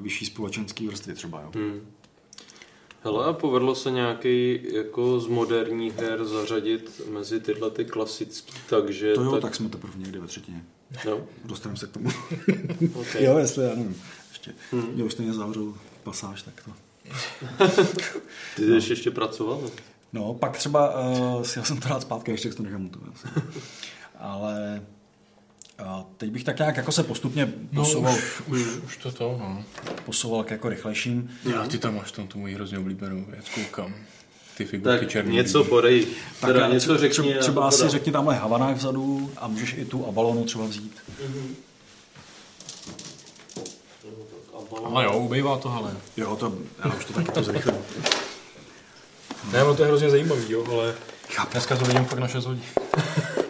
vyšší 0.00 0.26
společenský 0.26 0.88
vrstvy 0.88 1.14
třeba. 1.14 1.40
Jo. 1.40 1.50
Hmm. 1.54 1.80
Hele, 3.02 3.24
a 3.24 3.32
povedlo 3.32 3.74
se 3.74 3.90
nějaký 3.90 4.60
jako 4.74 5.20
z 5.20 5.26
moderních 5.26 5.96
her 5.96 6.24
zařadit 6.24 7.00
mezi 7.10 7.40
tyhle 7.40 7.70
ty 7.70 7.84
klasické, 7.84 8.52
takže... 8.68 9.14
To 9.14 9.22
jo, 9.22 9.32
tak, 9.32 9.42
tak 9.42 9.54
jsme 9.54 9.68
teprve 9.68 9.92
někde 9.96 10.20
ve 10.20 10.26
třetině. 10.26 10.64
No. 11.06 11.20
Dostaneme 11.44 11.78
se 11.78 11.86
k 11.86 11.90
tomu. 11.90 12.10
okay. 12.94 13.24
jo, 13.24 13.38
jestli, 13.38 13.64
já 13.64 13.74
nevím. 13.74 14.02
Ještě, 14.28 14.52
hmm. 14.72 14.92
mě 14.94 15.04
už 15.04 15.12
stejně 15.12 15.32
zavřel 15.32 15.74
pasáž, 16.02 16.42
tak 16.42 16.64
to... 16.64 16.70
Ty 18.56 18.66
no. 18.66 18.80
jsi 18.80 18.92
ještě 18.92 19.10
pracoval? 19.10 19.70
No, 20.12 20.34
pak 20.34 20.56
třeba, 20.56 21.08
uh, 21.08 21.42
si 21.42 21.58
já 21.58 21.64
jsem 21.64 21.80
to 21.80 21.88
rád 21.88 22.02
zpátky, 22.02 22.30
ještě 22.30 22.50
to 22.50 22.62
nechám 22.62 22.88
to. 22.88 22.98
Ale 24.18 24.82
teď 26.16 26.30
bych 26.30 26.44
tak 26.44 26.58
nějak 26.58 26.76
jako 26.76 26.92
se 26.92 27.02
postupně 27.02 27.52
posouval. 27.74 28.12
No, 28.12 28.18
už, 28.18 28.60
už, 28.66 28.76
už 28.84 28.96
to 28.96 29.12
to, 29.12 29.36
no. 29.40 29.64
Posouval 30.04 30.44
k 30.44 30.50
jako 30.50 30.68
rychlejším. 30.68 31.30
Já, 31.54 31.66
ty 31.66 31.78
tam 31.78 31.96
máš 31.96 32.12
tam 32.12 32.26
tu 32.26 32.38
moji 32.38 32.54
hrozně 32.54 32.78
oblíbenou 32.78 33.24
věc, 33.28 33.46
koukám. 33.54 33.94
Ty 34.56 34.64
figurky 34.64 35.00
tak 35.00 35.10
černý. 35.10 35.34
něco 35.36 35.64
podej. 35.64 36.06
Tak 36.40 36.52
teda 36.52 36.68
něco 36.68 36.98
řekni. 36.98 37.16
Třeba, 37.16 37.40
třeba 37.40 37.68
asi 37.68 37.88
řekni 37.88 38.12
tamhle 38.12 38.34
Havana 38.34 38.72
vzadu 38.72 39.32
a 39.36 39.48
můžeš 39.48 39.74
i 39.78 39.84
tu 39.84 40.06
Abalonu 40.06 40.44
třeba 40.44 40.64
vzít. 40.64 40.96
Mm-hmm. 41.22 41.54
Ale 44.84 45.04
jo, 45.04 45.18
ubejvá 45.18 45.58
to, 45.58 45.72
ale. 45.72 45.96
Jo, 46.16 46.36
to, 46.36 46.58
já 46.84 46.94
už 46.94 47.04
to 47.04 47.12
taky 47.12 47.32
to 47.32 47.42
zrychlím. 47.42 47.76
Ne, 49.52 49.64
no 49.64 49.74
to 49.74 49.82
je 49.82 49.88
hrozně 49.88 50.10
zajímavý, 50.10 50.52
jo, 50.52 50.66
ale 50.72 50.94
Chápu. 51.30 51.52
dneska 51.52 51.76
to 51.76 51.84
vidím 51.84 52.04
fakt 52.04 52.18
na 52.18 52.28
6 52.28 52.44
hodin. 52.44 52.62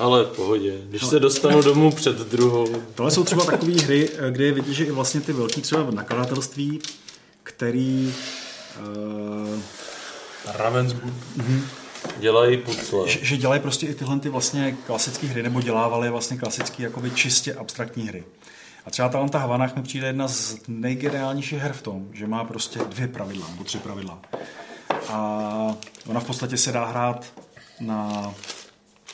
Ale 0.00 0.24
v 0.24 0.28
pohodě. 0.28 0.78
Když 0.84 1.06
se 1.06 1.20
dostanu 1.20 1.62
domů 1.62 1.92
před 1.92 2.16
druhou. 2.16 2.66
Tohle 2.94 3.10
jsou 3.10 3.24
třeba 3.24 3.44
takové 3.44 3.72
hry, 3.72 4.08
kde 4.30 4.52
vidět, 4.52 4.72
že 4.72 4.84
i 4.84 4.90
vlastně 4.90 5.20
ty 5.20 5.32
velký 5.32 5.62
třeba 5.62 5.90
nakladatelství, 5.90 6.78
který... 7.42 8.14
Uh, 8.80 9.60
Ravensburg. 10.54 11.14
Uh-huh. 11.38 11.60
Dělají 12.18 12.56
pucle. 12.56 13.08
Že, 13.08 13.18
že, 13.22 13.36
dělají 13.36 13.60
prostě 13.60 13.86
i 13.86 13.94
tyhle 13.94 14.20
ty 14.20 14.28
vlastně 14.28 14.76
klasické 14.86 15.26
hry, 15.26 15.42
nebo 15.42 15.60
dělávali 15.60 16.10
vlastně 16.10 16.36
klasické 16.36 16.82
jakoby 16.82 17.10
čistě 17.10 17.54
abstraktní 17.54 18.08
hry. 18.08 18.24
A 18.86 18.90
třeba 18.90 19.28
ta 19.28 19.38
Havanách 19.38 19.76
mi 19.76 19.82
přijde 19.82 20.06
jedna 20.06 20.28
z 20.28 20.56
nejgeniálnějších 20.68 21.58
her 21.58 21.72
v 21.72 21.82
tom, 21.82 22.08
že 22.12 22.26
má 22.26 22.44
prostě 22.44 22.78
dvě 22.78 23.08
pravidla, 23.08 23.48
nebo 23.50 23.64
tři 23.64 23.78
pravidla. 23.78 24.18
A 25.08 25.76
ona 26.06 26.20
v 26.20 26.24
podstatě 26.24 26.56
se 26.56 26.72
dá 26.72 26.84
hrát 26.84 27.26
na 27.80 28.34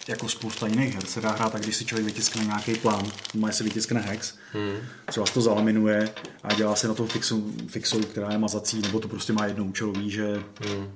jako 0.09 0.29
spousta 0.29 0.67
jiných 0.67 0.95
her 0.95 1.07
se 1.07 1.21
dá 1.21 1.31
hrát 1.31 1.53
tak, 1.53 1.63
když 1.63 1.77
si 1.77 1.85
člověk 1.85 2.07
vytiskne 2.07 2.45
nějaký 2.45 2.75
plán, 2.75 3.07
má 3.35 3.53
si 3.53 3.65
vytiskne 3.65 4.01
hex, 4.01 4.35
hmm. 4.53 4.77
třeba 5.07 5.27
to 5.27 5.41
zalaminuje 5.41 6.15
a 6.43 6.55
dělá 6.55 6.77
se 6.77 6.89
na 6.89 6.95
tom 6.95 7.09
fixu, 7.09 7.55
fixu, 7.69 8.01
která 8.01 8.33
je 8.33 8.39
mazací, 8.39 8.81
nebo 8.83 9.01
to 9.01 9.09
prostě 9.09 9.33
má 9.33 9.47
jedno 9.47 9.65
účelový, 9.65 10.11
že 10.11 10.43
hmm. 10.61 10.93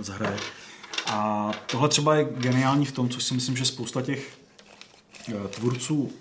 zahraje. 0.00 0.36
A 1.06 1.50
tohle 1.66 1.88
třeba 1.88 2.14
je 2.14 2.24
geniální 2.24 2.86
v 2.86 2.92
tom, 2.92 3.08
co 3.08 3.20
si 3.20 3.34
myslím, 3.34 3.56
že 3.56 3.64
spousta 3.64 4.02
těch 4.02 4.38
eh, 5.28 5.48
tvůrců 5.48 6.12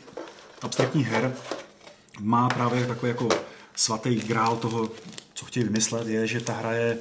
abstraktních 0.61 1.07
her 1.07 1.35
má 2.19 2.49
právě 2.49 2.87
takový 2.87 3.09
jako 3.09 3.29
svatý 3.75 4.15
grál 4.15 4.57
toho, 4.57 4.91
co 5.33 5.45
chtějí 5.45 5.63
vymyslet, 5.63 6.07
je, 6.07 6.27
že 6.27 6.41
ta 6.41 6.53
hra 6.53 6.71
je 6.71 6.97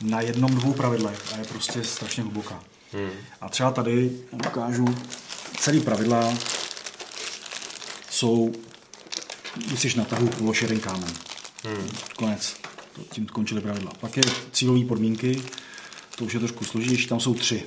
na 0.00 0.20
jednom 0.20 0.54
dvou 0.54 0.72
pravidlech 0.72 1.32
a 1.34 1.36
je 1.36 1.44
prostě 1.44 1.84
strašně 1.84 2.22
hluboká. 2.22 2.64
Hmm. 2.92 3.10
A 3.40 3.48
třeba 3.48 3.70
tady 3.70 4.10
ukážu 4.32 4.84
celý 5.60 5.80
pravidla 5.80 6.34
jsou, 8.10 8.52
jsi 9.76 9.98
na 9.98 10.04
tahu, 10.04 10.30
jeden 10.62 10.80
kámen. 10.80 11.12
Hmm. 11.64 11.88
Konec. 12.16 12.56
Tím 13.10 13.26
končily 13.26 13.60
pravidla. 13.60 13.92
Pak 14.00 14.16
je 14.16 14.22
cílové 14.52 14.84
podmínky, 14.84 15.42
to 16.16 16.24
už 16.24 16.34
je 16.34 16.38
trošku 16.40 16.64
složitější, 16.64 17.06
tam 17.06 17.20
jsou 17.20 17.34
tři. 17.34 17.62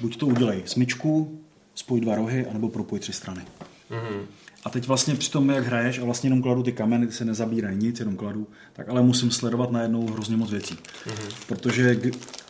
Buď 0.00 0.16
to 0.16 0.26
udělej 0.26 0.62
smyčku, 0.66 1.40
spoj 1.74 2.00
dva 2.00 2.14
rohy, 2.14 2.46
anebo 2.46 2.68
propoj 2.68 2.98
tři 2.98 3.12
strany. 3.12 3.42
Hmm. 3.90 4.26
A 4.64 4.70
teď 4.70 4.86
vlastně 4.86 5.14
při 5.14 5.30
tom, 5.30 5.50
jak 5.50 5.66
hraješ 5.66 5.98
a 5.98 6.04
vlastně 6.04 6.26
jenom 6.26 6.42
kladu 6.42 6.62
ty 6.62 6.72
kameny, 6.72 7.06
ty 7.06 7.12
se 7.12 7.24
nezabírají 7.24 7.76
nic, 7.76 8.00
jenom 8.00 8.16
kladu, 8.16 8.46
tak 8.72 8.88
ale 8.88 9.02
musím 9.02 9.30
sledovat 9.30 9.70
najednou 9.70 10.06
hrozně 10.10 10.36
moc 10.36 10.50
věcí. 10.50 10.74
Mm-hmm. 10.74 11.32
Protože 11.46 12.00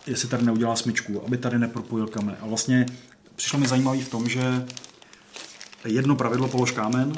jestli 0.07 0.29
tady 0.29 0.45
neudělá 0.45 0.77
smyčku, 0.77 1.23
aby 1.27 1.39
tady 1.39 1.59
nepropojil 1.59 2.07
kamen. 2.07 2.37
A 2.41 2.47
vlastně 2.47 2.87
přišlo 3.37 3.59
mi 3.59 3.69
zajímavý 3.69 4.03
v 4.03 4.09
tom, 4.09 4.29
že 4.29 4.67
jedno 5.85 6.17
pravidlo 6.17 6.49
polož 6.49 6.71
kámen, 6.71 7.13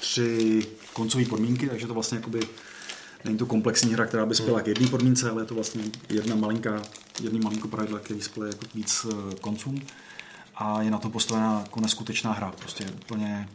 tři 0.00 0.60
koncové 0.92 1.24
podmínky, 1.24 1.68
takže 1.68 1.86
to 1.86 1.94
vlastně 1.94 2.18
jakoby 2.18 2.40
není 3.24 3.38
to 3.38 3.46
komplexní 3.46 3.94
hra, 3.94 4.06
která 4.06 4.26
by 4.26 4.34
spěla 4.34 4.60
k 4.60 4.66
jedné 4.66 4.88
podmínce, 4.88 5.30
ale 5.30 5.42
je 5.42 5.46
to 5.46 5.54
vlastně 5.54 5.84
jedna 6.08 6.36
malinká, 6.36 6.82
jedný 7.22 7.40
malinko 7.40 7.68
pravidla, 7.68 7.98
který 7.98 8.20
spěje 8.20 8.48
jako 8.48 8.66
víc 8.74 9.06
eh, 9.10 9.34
koncům. 9.40 9.82
A 10.54 10.82
je 10.82 10.90
na 10.90 10.98
to 10.98 11.10
postavená 11.10 11.60
jako 11.60 11.80
neskutečná 11.80 12.32
hra, 12.32 12.52
prostě 12.58 12.84
úplně 12.84 13.48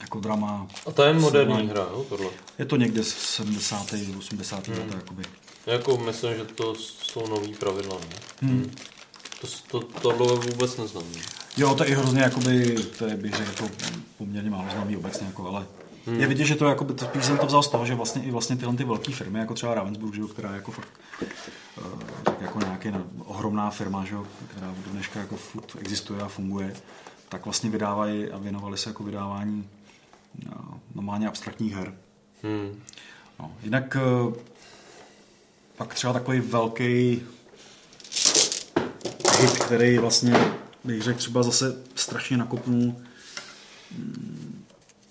jako 0.00 0.20
drama. 0.20 0.68
A 0.86 0.90
to 0.90 1.02
je 1.02 1.12
moderní 1.12 1.68
hra, 1.68 1.80
jo, 1.80 2.06
tohle? 2.08 2.30
Je 2.58 2.64
to 2.64 2.76
někde 2.76 3.04
z 3.04 3.08
70. 3.08 3.94
80. 4.18 4.68
Hmm. 4.68 4.78
let, 4.78 4.94
jakoby. 4.94 5.22
Jako 5.66 5.96
myslím, 5.96 6.34
že 6.34 6.44
to 6.44 6.74
jsou 6.74 7.28
nový 7.28 7.54
pravidla, 7.54 7.98
ne? 7.98 8.16
Hmm. 8.48 8.70
To, 9.70 9.80
to, 9.80 10.00
tohle 10.00 10.34
vůbec 10.34 10.76
neznám. 10.76 11.04
Ne? 11.14 11.20
Jo, 11.56 11.74
to 11.74 11.84
je 11.84 11.96
hrozně, 11.96 12.22
jakoby, 12.22 12.76
to 12.98 13.06
je, 13.06 13.16
bych 13.16 13.34
řekl, 13.34 13.50
jako 13.50 13.74
poměrně 14.18 14.50
málo 14.50 14.70
známý 14.72 14.96
obecně, 14.96 15.26
jako, 15.26 15.48
ale 15.48 15.66
hmm. 16.06 16.20
je 16.20 16.26
vidět, 16.26 16.44
že 16.44 16.54
to 16.54 16.68
jakoby, 16.68 16.94
spíš 16.98 17.24
jsem 17.24 17.38
to 17.38 17.46
vzal 17.46 17.62
z 17.62 17.68
toho, 17.68 17.86
že 17.86 17.94
vlastně 17.94 18.22
i 18.22 18.30
vlastně 18.30 18.56
tyhle 18.56 18.76
ty 18.76 18.84
velké 18.84 19.12
firmy, 19.12 19.38
jako 19.38 19.54
třeba 19.54 19.74
Ravensburg, 19.74 20.14
že, 20.14 20.22
která 20.32 20.50
je 20.50 20.56
jako 20.56 20.70
fakt 20.70 20.88
uh, 21.78 22.00
jako 22.40 22.58
nějaká 22.58 23.02
ohromná 23.24 23.70
firma, 23.70 24.04
že, 24.04 24.14
která 24.50 24.74
do 24.84 24.90
dneška 24.90 25.20
jako 25.20 25.36
furt 25.36 25.76
existuje 25.78 26.20
a 26.20 26.28
funguje, 26.28 26.74
tak 27.28 27.44
vlastně 27.44 27.70
vydávají 27.70 28.30
a 28.30 28.38
věnovali 28.38 28.78
se 28.78 28.90
jako 28.90 29.04
vydávání 29.04 29.68
no, 30.46 30.80
normálně 30.94 31.28
abstraktních 31.28 31.74
her. 31.74 31.94
Hmm. 32.42 32.82
No, 33.40 33.52
jinak 33.62 33.96
uh, 34.26 34.34
pak 35.80 35.94
třeba 35.94 36.12
takový 36.12 36.40
velký 36.40 37.22
hit, 39.40 39.50
který 39.64 39.98
vlastně, 39.98 40.52
bych 40.84 41.02
řekl, 41.02 41.18
třeba 41.18 41.42
zase 41.42 41.76
strašně 41.94 42.36
nakopnul 42.36 42.94
mm, 43.90 44.64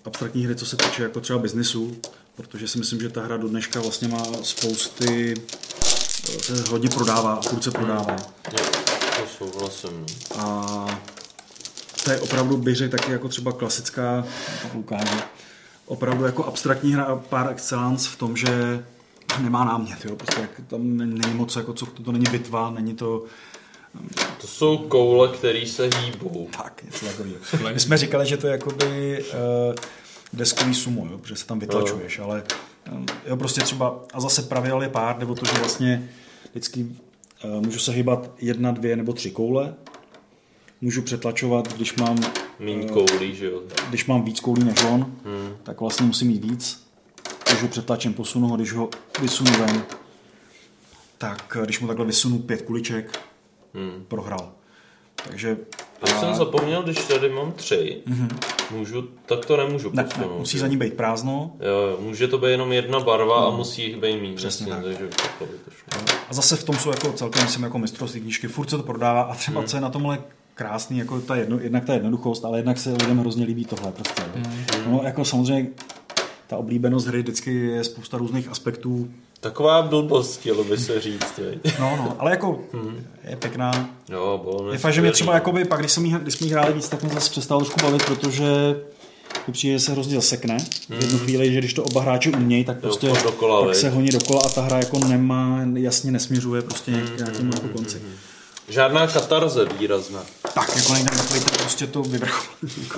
abstraktní 0.04 0.44
hry, 0.44 0.54
co 0.54 0.66
se 0.66 0.76
týče 0.76 1.02
jako 1.02 1.20
třeba 1.20 1.38
biznisu, 1.38 1.96
protože 2.36 2.68
si 2.68 2.78
myslím, 2.78 3.00
že 3.00 3.08
ta 3.08 3.22
hra 3.22 3.36
do 3.36 3.48
dneška 3.48 3.80
vlastně 3.80 4.08
má 4.08 4.22
spousty, 4.42 5.34
se 6.40 6.64
hodně 6.70 6.88
prodává 6.88 7.34
a 7.34 7.42
furt 7.42 7.62
se 7.62 7.70
prodává. 7.70 8.16
To 9.16 9.26
souhlasím. 9.38 10.06
A 10.38 11.00
to 12.04 12.10
je 12.10 12.20
opravdu, 12.20 12.56
bych 12.56 12.76
řekl, 12.76 12.96
taky 12.96 13.12
jako 13.12 13.28
třeba 13.28 13.52
klasická, 13.52 14.24
ukážu, 14.74 15.18
opravdu 15.86 16.24
jako 16.24 16.44
abstraktní 16.44 16.92
hra 16.92 17.16
par 17.28 17.50
excellence 17.50 18.08
v 18.08 18.16
tom, 18.16 18.36
že 18.36 18.84
nemá 19.38 19.64
námět, 19.64 20.04
jo, 20.04 20.16
prostě 20.16 20.40
jak 20.40 20.50
tam 20.66 20.96
není 20.96 21.34
moc, 21.34 21.56
jako 21.56 21.72
co, 21.72 21.86
to 21.86 22.12
není 22.12 22.24
bitva, 22.30 22.70
není 22.70 22.94
to, 22.94 23.24
To 24.40 24.46
jsou 24.46 24.78
koule, 24.78 25.28
které 25.28 25.66
se 25.66 25.90
hýbou. 25.96 26.48
tak, 26.56 26.82
něco 26.84 27.06
takového. 27.06 27.40
My 27.74 27.80
jsme 27.80 27.96
říkali, 27.96 28.26
že 28.26 28.36
to 28.36 28.46
je 28.46 28.52
jakoby 28.52 29.22
uh, 29.24 29.74
deskový 30.32 30.74
sumo, 30.74 31.06
jo, 31.10 31.18
protože 31.18 31.36
se 31.36 31.46
tam 31.46 31.58
vytlačuješ, 31.58 32.18
ale 32.18 32.42
um, 32.92 33.06
jo, 33.26 33.36
prostě 33.36 33.60
třeba, 33.60 34.00
a 34.14 34.20
zase 34.20 34.42
pravidel 34.42 34.82
je 34.82 34.88
pár, 34.88 35.18
nebo 35.18 35.34
to, 35.34 35.46
že 35.46 35.52
vlastně 35.58 36.08
vždycky 36.50 36.86
uh, 37.44 37.60
můžu 37.66 37.78
se 37.78 37.92
hýbat 37.92 38.30
jedna, 38.38 38.70
dvě 38.72 38.96
nebo 38.96 39.12
tři 39.12 39.30
koule, 39.30 39.74
můžu 40.80 41.02
přetlačovat, 41.02 41.72
když 41.76 41.94
mám, 41.94 42.18
Míň 42.58 42.86
eh, 42.88 42.92
koulí, 42.92 43.36
že 43.36 43.46
jo. 43.46 43.62
když 43.88 44.06
mám 44.06 44.22
víc 44.22 44.40
koulí 44.40 44.64
než 44.64 44.84
on, 44.84 45.00
Hmm. 45.24 45.56
tak 45.62 45.80
vlastně 45.80 46.06
musím 46.06 46.28
mít 46.28 46.44
víc. 46.44 46.86
Když 47.50 47.62
ho 47.62 47.68
přetlačím, 47.68 48.14
posunu 48.14 48.48
ho, 48.48 48.56
když 48.56 48.72
ho 48.72 48.88
vysunu 49.22 49.50
ven, 49.58 49.82
tak 51.18 51.56
eh, 51.60 51.64
když 51.64 51.80
mu 51.80 51.86
takhle 51.86 52.06
vysunu 52.06 52.38
pět 52.38 52.62
kuliček, 52.62 53.18
Hmm. 53.74 54.04
prohrál. 54.08 54.52
Takže 55.28 55.56
Já 56.08 56.20
jsem 56.20 56.34
zapomněl, 56.34 56.82
když 56.82 56.98
tady 57.04 57.28
mám 57.28 57.52
tři, 57.52 58.02
můžu, 58.70 59.08
tak 59.26 59.46
to 59.46 59.56
nemůžu 59.56 59.90
ne, 59.94 60.02
ne, 60.02 60.08
posunout. 60.08 60.38
musí 60.38 60.56
jo. 60.56 60.60
za 60.60 60.66
ní 60.66 60.76
být 60.76 60.94
prázdno. 60.94 61.52
Jo, 61.60 61.98
může 62.00 62.28
to 62.28 62.38
být 62.38 62.50
jenom 62.50 62.72
jedna 62.72 63.00
barva 63.00 63.36
a 63.46 63.50
No. 63.50 63.56
musí 63.56 63.82
jich 63.82 63.96
být 63.96 64.20
méně. 64.22 64.34
Přesně 64.36 64.66
tak. 64.66 64.82
Takže 64.84 65.08
to. 65.38 65.44
A 66.30 66.34
zase 66.34 66.56
v 66.56 66.64
tom 66.64 66.76
jsou 66.76 66.90
jako 66.90 67.12
celkem, 67.12 67.42
myslím, 67.44 67.62
jako 67.62 67.78
mistrovství 67.78 68.20
knížky, 68.20 68.48
furt 68.48 68.70
se 68.70 68.76
to 68.76 68.82
prodává 68.82 69.22
a 69.22 69.34
třeba 69.34 69.60
Hmm. 69.60 69.68
co 69.68 69.76
je 69.76 69.80
na 69.80 69.90
tomhle 69.90 70.18
krásný, 70.54 70.98
jako 70.98 71.20
ta 71.20 71.36
jedno, 71.36 71.58
jednak 71.60 71.84
ta 71.84 71.94
jednoduchost, 71.94 72.44
ale 72.44 72.58
jednak 72.58 72.78
se 72.78 72.90
lidem 72.92 73.18
hrozně 73.18 73.44
líbí 73.44 73.64
tohle 73.64 73.92
prostě. 73.92 74.22
Hmm. 74.34 74.54
No, 74.92 75.00
jako 75.04 75.24
samozřejmě 75.24 75.70
ta 76.50 76.56
oblíbenost 76.56 77.06
hry 77.06 77.18
vždycky 77.22 77.54
je 77.54 77.84
spousta 77.84 78.18
různých 78.18 78.48
aspektů. 78.48 79.08
Taková 79.40 79.82
blbost, 79.82 80.40
chtělo 80.40 80.64
by 80.64 80.78
se 80.78 81.00
říct. 81.00 81.38
veď. 81.38 81.78
No, 81.78 81.96
no, 81.96 82.16
ale 82.18 82.30
jako 82.30 82.60
je 83.28 83.36
pěkná. 83.36 83.90
Jo, 84.08 84.40
bylo 84.44 84.72
Je 84.72 84.78
fakt, 84.78 84.92
že 84.92 85.00
mě 85.00 85.12
třeba 85.12 85.34
jakoby, 85.34 85.64
pak 85.64 85.80
když, 85.80 85.92
jsem 85.92 86.04
jí, 86.04 86.12
když 86.22 86.34
jsme 86.34 86.46
jí 86.46 86.52
hráli 86.52 86.72
víc, 86.72 86.88
tak 86.88 87.02
mě 87.02 87.14
zase 87.14 87.30
přestalo 87.30 87.60
trošku 87.60 87.80
bavit, 87.82 88.04
protože 88.04 88.76
mi 89.46 89.52
přijde, 89.52 89.78
že 89.78 89.84
se 89.84 89.92
hrozně 89.92 90.14
zasekne. 90.14 90.58
V 90.88 91.02
jednu 91.02 91.18
chvíli, 91.18 91.52
že 91.52 91.58
když 91.58 91.74
to 91.74 91.84
oba 91.84 92.02
hráči 92.02 92.32
umějí, 92.32 92.64
tak 92.64 92.80
prostě 92.80 93.08
furt 93.08 93.22
dokola, 93.22 93.64
pak 93.64 93.74
se 93.74 93.90
honí 93.90 94.08
dokola 94.08 94.40
a 94.46 94.48
ta 94.48 94.62
hra 94.62 94.76
jako 94.78 94.98
nemá, 94.98 95.60
jasně 95.74 96.12
nesměřuje 96.12 96.62
prostě 96.62 96.90
nějak, 96.90 97.16
nějakému 97.16 97.50
jako 97.54 97.68
konci. 97.68 98.02
Žádná 98.68 99.06
katarze 99.06 99.64
výrazná. 99.78 100.22
Tak, 100.54 100.76
jako 100.76 100.92
nejde 100.92 101.10
takový 101.10 101.40
to 101.40 101.50
prostě 101.50 101.86
to 101.86 102.02
vyvrcholení. 102.02 102.88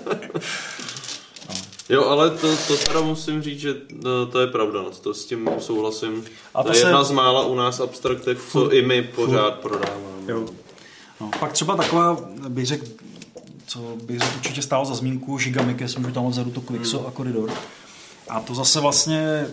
Jo, 1.89 2.05
ale 2.05 2.29
to, 2.29 2.57
to 2.67 2.77
teda 2.77 3.01
musím 3.01 3.41
říct, 3.41 3.59
že 3.59 3.75
no, 4.03 4.25
to 4.25 4.39
je 4.39 4.47
pravda, 4.47 4.81
no, 4.81 4.89
to 5.01 5.13
s 5.13 5.25
tím 5.25 5.49
souhlasím. 5.59 6.25
A 6.55 6.63
to 6.63 6.69
to 6.69 6.75
je 6.75 6.81
se- 6.81 6.87
jedna 6.87 7.03
z 7.03 7.11
mála 7.11 7.45
u 7.45 7.55
nás 7.55 7.79
abstraktek, 7.79 8.37
co 8.51 8.71
i 8.71 8.81
my 8.81 9.01
pořád 9.01 9.53
prodáváme. 9.53 10.01
Jo. 10.27 10.45
No, 11.21 11.29
pak 11.39 11.51
třeba 11.53 11.75
taková, 11.75 12.17
bych 12.49 12.65
řekl, 12.65 12.85
co 13.67 13.79
bych 14.03 14.19
řekl 14.19 14.33
určitě 14.37 14.61
stálo 14.61 14.85
za 14.85 14.95
zmínku, 14.95 15.37
Gigamic, 15.37 15.77
jestli 15.81 16.01
můžu 16.01 16.13
tam 16.13 16.27
vzadu 16.29 16.51
to 16.51 16.61
Quixo 16.61 17.07
a 17.07 17.11
Corridor. 17.11 17.51
A 18.29 18.39
to 18.39 18.55
zase 18.55 18.79
vlastně 18.79 19.47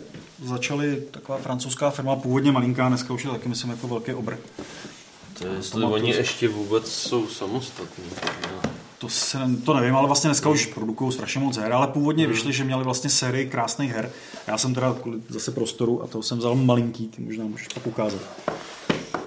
začali 0.44 1.02
taková 1.10 1.38
francouzská 1.38 1.90
firma, 1.90 2.16
původně 2.16 2.52
malinká, 2.52 2.88
dneska 2.88 3.14
už 3.14 3.24
je 3.24 3.30
taky, 3.30 3.48
myslím, 3.48 3.70
jako 3.70 3.88
velký 3.88 4.12
obr. 4.14 4.36
To 5.38 5.46
je, 5.46 5.52
jestli 5.56 5.84
oni 5.84 6.10
ještě 6.10 6.48
vůbec 6.48 6.92
jsou 6.92 7.26
samostatní. 7.26 8.04
To, 9.02 9.08
se, 9.08 9.38
to 9.64 9.74
nevím, 9.74 9.96
ale 9.96 10.06
vlastně 10.06 10.28
dneska 10.28 10.48
už 10.48 10.66
produkují 10.66 11.12
strašně 11.12 11.40
moc 11.40 11.56
her, 11.56 11.72
ale 11.72 11.86
původně 11.86 12.26
vyšli, 12.26 12.52
že 12.52 12.64
měli 12.64 12.84
vlastně 12.84 13.10
sérii 13.10 13.46
krásných 13.46 13.92
her. 13.92 14.10
Já 14.46 14.58
jsem 14.58 14.74
teda 14.74 14.96
kvůli 15.02 15.18
zase 15.28 15.50
prostoru 15.50 16.02
a 16.02 16.06
toho 16.06 16.22
jsem 16.22 16.38
vzal 16.38 16.54
malinký, 16.54 17.08
ty 17.08 17.22
možná 17.22 17.44
můžeš 17.44 17.68
pak 17.68 17.86
ukázat. 17.86 18.20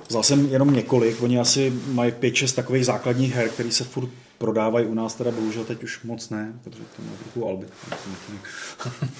Vzal 0.10 0.24
jsem 0.24 0.46
jenom 0.46 0.74
několik, 0.74 1.22
oni 1.22 1.40
asi 1.40 1.74
mají 1.88 2.12
5-6 2.12 2.56
takových 2.56 2.86
základních 2.86 3.36
her, 3.36 3.50
které 3.50 3.72
se 3.72 3.84
furt 3.84 4.10
prodávají 4.38 4.88
u 4.88 4.94
nás, 4.94 5.16
teda 5.16 5.32
bohužel 5.32 5.64
teď 5.64 5.84
už 5.84 6.04
moc 6.04 6.30
ne, 6.30 6.54
protože 6.64 6.84
to 6.96 7.02
má 7.02 7.12
trochu 7.24 7.48
alby. 7.48 7.66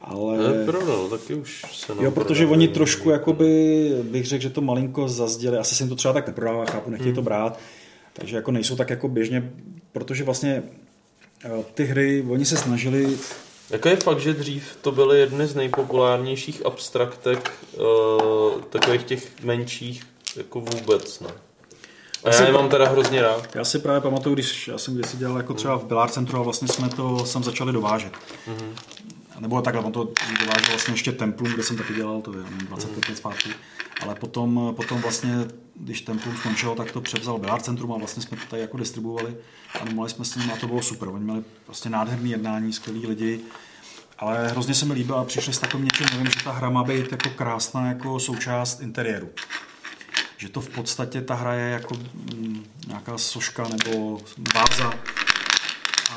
Ale... 0.00 0.64
Pravda, 0.66 0.92
no, 0.96 1.08
taky 1.08 1.34
už 1.34 1.64
se 1.72 1.92
Jo, 2.00 2.10
protože 2.10 2.46
oni 2.46 2.68
trošku, 2.68 3.10
jakoby, 3.10 3.90
bych 4.02 4.26
řekl, 4.26 4.42
že 4.42 4.50
to 4.50 4.60
malinko 4.60 5.08
zazděli, 5.08 5.58
asi 5.58 5.74
se 5.74 5.82
jim 5.82 5.88
to 5.88 5.96
třeba 5.96 6.14
tak 6.14 6.26
neprodává, 6.26 6.64
chápu, 6.64 6.90
nechtějí 6.90 7.08
Hmm. 7.08 7.14
to 7.14 7.22
brát, 7.22 7.58
takže 8.12 8.36
jako 8.36 8.50
nejsou 8.50 8.76
tak 8.76 8.90
jako 8.90 9.08
běžně, 9.08 9.52
protože 9.92 10.24
vlastně 10.24 10.62
eh, 11.44 11.50
ty 11.74 11.84
hry, 11.84 12.24
oni 12.30 12.44
se 12.44 12.56
snažili, 12.56 13.18
Jako 13.70 13.88
je 13.88 13.96
fakt, 13.96 14.20
že 14.20 14.32
dřív 14.34 14.78
to 14.82 14.92
byly 14.92 15.20
jedny 15.20 15.46
z 15.46 15.54
nejpopulárnějších 15.54 16.66
abstraktek 16.66 17.52
uh, 17.76 18.62
takových 18.62 19.02
těch 19.04 19.42
menších 19.44 20.02
jako 20.36 20.60
vůbec, 20.60 21.20
ne? 21.20 21.28
A 22.24 22.28
Asi 22.28 22.42
já 22.42 22.46
je 22.48 22.52
mám 22.54 22.68
teda 22.68 22.88
hrozně 22.88 23.22
rád. 23.22 23.56
já 23.56 23.64
si 23.64 23.78
právě 23.78 24.00
pamatuju, 24.00 24.34
když 24.34 24.68
já 24.68 24.78
jsem 24.78 24.94
kdysi 24.94 25.16
dělal 25.16 25.36
jako 25.36 25.54
třeba 25.54 25.76
v 25.78 25.84
Bilar 25.84 26.08
Centru 26.10 26.38
a 26.38 26.42
vlastně 26.42 26.68
jsme 26.68 26.88
to 26.88 27.26
sem 27.26 27.44
začali 27.44 27.72
dovážet. 27.72 28.12
Mhm. 28.46 28.74
Nebo 29.40 29.62
takhle, 29.62 29.82
on 29.82 29.92
to 29.92 30.12
dovážel 30.40 30.70
vlastně 30.70 30.94
ještě 30.94 31.12
Templum, 31.12 31.52
kde 31.52 31.62
jsem 31.62 31.76
taky 31.76 31.94
dělal, 31.94 32.20
to 32.20 32.32
je 32.32 32.42
nevím, 32.42 32.58
25 32.58 33.08
let 33.08 33.16
zpátky. 33.16 33.50
Ale 34.00 34.14
potom, 34.14 34.72
potom 34.76 35.00
vlastně, 35.00 35.34
když 35.74 36.00
Templum 36.00 36.36
skončilo, 36.36 36.74
tak 36.74 36.92
to 36.92 37.00
převzal 37.00 37.38
Bilar 37.38 37.60
Centrum 37.60 37.92
a 37.92 37.98
vlastně 37.98 38.22
jsme 38.22 38.36
to 38.36 38.46
tady 38.46 38.62
jako 38.62 38.76
distribuovali 38.76 39.36
a 39.80 39.84
mohli 39.94 40.10
jsme 40.10 40.24
s 40.24 40.36
nimi 40.36 40.52
a 40.52 40.56
to 40.56 40.66
bylo 40.66 40.82
super. 40.82 41.08
Oni 41.08 41.24
měli 41.24 41.42
prostě 41.66 41.90
nádherný 41.90 42.30
jednání, 42.30 42.72
skvělí 42.72 43.06
lidi. 43.06 43.40
Ale 44.18 44.48
hrozně 44.48 44.74
se 44.74 44.84
mi 44.84 44.92
líbilo 44.94 45.18
a 45.18 45.24
přišli 45.24 45.52
s 45.52 45.58
takovým 45.58 45.84
něčím 45.84 46.06
novým, 46.12 46.30
že 46.30 46.44
ta 46.44 46.52
hra 46.52 46.70
má 46.70 46.84
být 46.84 47.12
jako 47.12 47.30
krásná 47.30 47.86
jako 47.86 48.20
součást 48.20 48.80
interiéru. 48.80 49.28
Že 50.36 50.48
to 50.48 50.60
v 50.60 50.68
podstatě 50.68 51.20
ta 51.20 51.34
hra 51.34 51.54
je 51.54 51.70
jako 51.70 51.94
mm, 51.94 52.64
nějaká 52.86 53.18
soška 53.18 53.68
nebo 53.68 54.20
váza. 54.54 54.94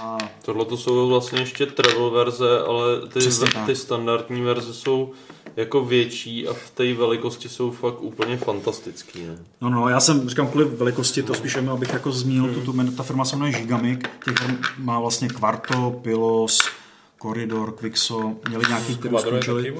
A 0.03 0.17
Tohle 0.45 0.65
to 0.65 0.77
jsou 0.77 1.07
vlastně 1.07 1.39
ještě 1.39 1.65
travel 1.65 2.09
verze, 2.09 2.59
ale 2.59 3.01
ty, 3.13 3.19
Přesně 3.19 3.47
tak. 3.53 3.65
ty 3.65 3.75
standardní 3.75 4.41
verze 4.41 4.73
jsou 4.73 5.11
jako 5.55 5.85
větší 5.85 6.47
a 6.47 6.53
v 6.53 6.69
té 6.69 6.93
velikosti 6.93 7.49
jsou 7.49 7.71
fakt 7.71 8.01
úplně 8.01 8.37
fantastický. 8.37 9.25
Ne? 9.25 9.37
No, 9.61 9.69
no, 9.69 9.89
já 9.89 9.99
jsem, 9.99 10.29
říkám, 10.29 10.47
kvůli 10.47 10.65
velikosti, 10.65 11.23
to 11.23 11.33
spíš 11.33 11.55
jenom, 11.55 11.73
abych 11.75 11.93
jako 11.93 12.11
zmínil, 12.11 12.43
Hmm. 12.43 12.53
mm. 12.55 12.65
tuto, 12.65 12.97
ta 12.97 13.03
firma 13.03 13.25
se 13.25 13.35
jmenuje 13.35 13.59
Gigamic, 13.61 13.99
těch 14.25 14.35
má 14.77 14.99
vlastně 14.99 15.27
Quarto, 15.27 15.99
Pilos, 16.01 16.59
Corridor, 17.27 17.71
Quixo, 17.71 18.35
měli 18.49 18.63
nějaký, 18.67 18.95
který 18.97 19.15
skončili. 19.19 19.73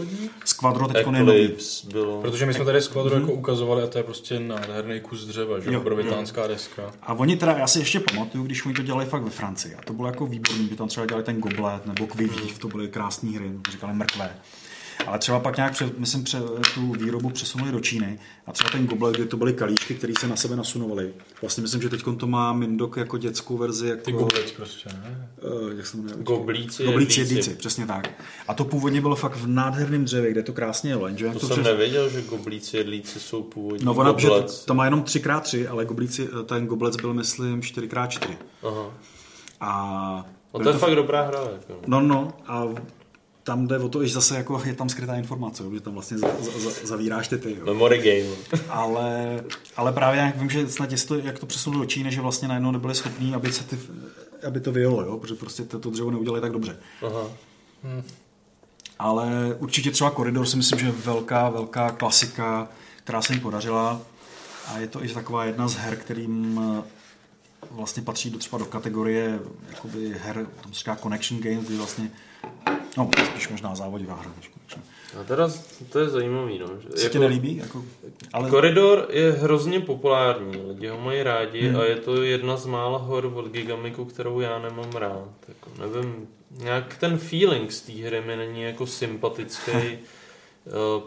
Squadro 0.45 0.88
teď 0.88 1.05
je 1.05 1.23
nový. 1.23 1.43
Eclipse 1.43 1.88
bylo. 1.91 2.22
Protože 2.22 2.45
my 2.45 2.53
jsme 2.53 2.65
tady 2.65 2.81
Squadro 2.81 3.15
Mhm. 3.15 3.22
jako 3.22 3.33
ukazovali 3.33 3.83
a 3.83 3.88
to 3.88 3.97
je 3.97 4.03
prostě 4.03 4.39
nádherný 4.39 4.99
kus 4.99 5.25
dřeva, 5.25 5.59
že 5.59 5.65
Jo, 5.67 5.73
jo, 5.73 5.80
obrovitánská 5.81 6.47
deska. 6.47 6.81
A 7.01 7.13
oni 7.13 7.35
teda, 7.38 7.51
já 7.57 7.67
si 7.67 7.80
ještě 7.80 7.99
pamatuju, 7.99 8.43
když 8.43 8.65
oni 8.65 8.73
to 8.75 8.81
dělali 8.81 9.05
fakt 9.05 9.23
ve 9.23 9.30
Francii. 9.30 9.75
A 9.75 9.81
to 9.81 9.93
bylo 9.93 10.07
jako 10.07 10.25
výborný, 10.25 10.67
že 10.69 10.75
tam 10.75 10.88
třeba 10.88 11.05
dělali 11.05 11.23
ten 11.23 11.39
Goblet 11.39 11.85
nebo 11.85 12.07
Quiviv, 12.07 12.59
to 12.59 12.67
byly 12.67 12.88
krásné 12.88 13.30
hry, 13.31 13.51
říkali 13.72 13.93
mrkvé. 13.93 14.35
Ale 15.07 15.19
třeba 15.19 15.40
pak 15.40 15.57
nějak, 15.57 15.72
před, 15.73 15.99
myslím, 15.99 16.23
pře, 16.23 16.40
tu 16.73 16.91
výrobu 16.91 17.30
přesunuli 17.30 17.72
do 17.72 17.80
Číny 17.80 18.19
a 18.48 18.51
třeba 18.51 18.69
ten 18.69 18.88
goblet, 18.88 19.15
kde 19.15 19.25
to 19.25 19.38
byly 19.38 19.53
kalíčky, 19.53 19.95
které 19.95 20.14
se 20.19 20.27
na 20.27 20.35
sebe 20.35 20.56
nasunovaly. 20.56 21.14
Vlastně 21.41 21.61
myslím, 21.61 21.82
že 21.82 21.90
teď 21.90 22.03
to 22.17 22.27
má 22.27 22.53
Mindok 22.53 22.98
jako 22.98 23.17
dětskou 23.17 23.57
verzi. 23.57 23.88
Jako, 23.88 24.03
Ty 24.03 24.11
goblec 24.11 24.51
prostě, 24.51 24.90
ne? 24.90 25.30
Uh, 25.64 25.72
jak 25.77 25.88
se 25.88 25.98
jmenuje? 25.98 26.15
Goblíci, 26.23 26.85
Goblíci 26.85 27.19
jedlíci. 27.19 27.56
přesně 27.56 27.85
tak. 27.85 28.09
A 28.48 28.53
to 28.53 28.65
původně 28.65 29.01
bylo 29.01 29.15
fakt 29.15 29.35
v 29.35 29.48
nádherném 29.48 30.06
dřevě, 30.06 30.32
kde 30.32 30.43
to 30.43 30.53
krásně 30.53 30.91
jelo. 30.91 31.07
Jenže 31.07 31.25
jak 31.25 31.33
To, 31.33 31.40
to 31.40 31.48
jsem 31.48 31.56
přes- 31.56 31.65
nevěděl, 31.72 32.09
že 32.09 32.22
goblíci 32.22 32.77
jedlíci 32.77 33.19
jsou 33.19 33.43
původní 33.43 33.85
No 33.85 33.93
ona, 33.93 34.14
že 34.17 34.27
to, 34.27 34.45
to 34.65 34.73
má 34.73 34.85
jenom 34.85 35.01
3x3, 35.03 35.67
ale 35.72 35.85
goblíci, 35.85 36.30
ten 36.45 36.67
goblec 36.67 36.95
byl, 36.95 37.14
myslím, 37.14 37.59
4x4. 37.61 38.27
Aha. 38.64 38.91
A... 39.59 40.25
No 40.53 40.59
to 40.59 40.69
je 40.69 40.75
fakt 40.77 40.95
dobrá 40.95 41.22
hra. 41.22 41.40
Jako. 41.40 41.82
No, 41.88 42.01
no, 42.01 42.33
a 42.48 42.67
tam 43.43 43.67
jde 43.67 43.80
o 43.80 43.89
to, 43.89 44.05
že 44.05 44.13
zase 44.13 44.38
jako 44.38 44.61
je 44.65 44.73
tam 44.73 44.89
skrytá 44.89 45.15
informace, 45.15 45.63
jo, 45.63 45.72
že 45.73 45.80
tam 45.80 45.93
vlastně 45.93 46.17
za, 46.17 46.27
za, 46.39 46.59
za, 46.59 46.72
zavíráš 46.83 47.27
ty 47.27 47.38
ty. 47.38 47.55
Jo. 47.59 47.65
Memory 47.65 47.97
game. 47.97 48.61
Ale, 48.69 49.43
ale 49.75 49.91
právě 49.91 50.22
jak 50.22 50.38
vím, 50.38 50.49
že 50.49 50.69
snad 50.69 50.89
to, 51.07 51.15
jak 51.15 51.39
to 51.39 51.45
přesunuli 51.45 51.85
do 51.85 51.89
Číny, 51.89 52.11
že 52.11 52.22
vlastně 52.22 52.47
najednou 52.47 52.72
nebyli 52.72 52.95
schopní, 52.95 53.35
aby, 53.35 53.51
se 53.51 53.63
ty, 53.63 53.80
aby 54.47 54.59
to 54.59 54.72
vyjelo, 54.72 55.01
jo, 55.01 55.17
protože 55.17 55.35
prostě 55.35 55.63
to, 55.63 55.80
to 55.80 55.89
dřevo 55.89 56.11
neudělali 56.11 56.41
tak 56.41 56.51
dobře. 56.51 56.77
Aha. 57.07 57.30
Ale 58.99 59.55
určitě 59.59 59.91
třeba 59.91 60.11
Koridor 60.11 60.45
si 60.45 60.57
myslím, 60.57 60.80
že 60.80 60.85
je 60.85 60.91
velká, 60.91 61.49
velká 61.49 61.91
klasika, 61.91 62.67
která 62.95 63.22
se 63.22 63.33
jim 63.33 63.41
podařila. 63.41 64.01
A 64.67 64.80
je 64.80 64.88
to 64.88 65.03
i 65.03 65.07
taková 65.07 65.45
jedna 65.45 65.67
z 65.67 65.75
her, 65.75 65.95
kterým 65.95 66.61
eh, 66.63 66.83
vlastně 67.72 68.03
patří 68.03 68.30
do 68.30 68.38
třeba 68.38 68.57
do 68.57 68.65
kategorie 68.65 69.39
jakoby 69.69 70.15
her, 70.23 70.47
tam 70.61 70.73
se 70.73 70.80
říká 70.80 70.95
connection 70.95 71.41
games, 71.41 71.65
kdy 71.65 71.77
vlastně 71.77 72.11
No, 72.97 73.09
spíš 73.25 73.49
možná 73.49 73.75
závodivá 73.75 74.15
hra. 74.15 74.31
než. 74.38 74.49
A 75.22 75.23
teda 75.23 75.49
to 75.89 75.99
je 75.99 76.09
zajímavý, 76.09 76.59
no. 76.59 76.67
že 76.80 76.97
Se 77.01 77.09
ti 77.09 77.19
nelíbí? 77.19 77.57
Jako, 77.57 77.83
ale 78.33 78.49
Koridor 78.49 79.07
je 79.09 79.31
hrozně 79.31 79.80
populární, 79.80 80.57
lidi 80.67 80.88
ho 80.88 80.97
mají 81.01 81.23
rádi 81.23 81.67
Hmm. 81.67 81.80
a 81.80 81.83
je 81.83 81.95
to 81.95 82.23
jedna 82.23 82.57
z 82.57 82.65
mála 82.65 82.97
hor 82.97 83.31
od 83.35 83.47
Gigamiku, 83.51 84.05
kterou 84.05 84.39
já 84.39 84.59
nemám 84.59 84.91
rád. 84.91 85.30
Jako, 85.47 85.69
nevím, 85.80 86.27
nějak 86.51 86.97
ten 86.97 87.17
feeling 87.17 87.72
z 87.72 87.81
té 87.81 87.91
hry 87.91 88.22
mi 88.22 88.35
není 88.35 88.61
jako 88.61 88.88
sympatický 88.88 89.72
eh, 89.72 89.99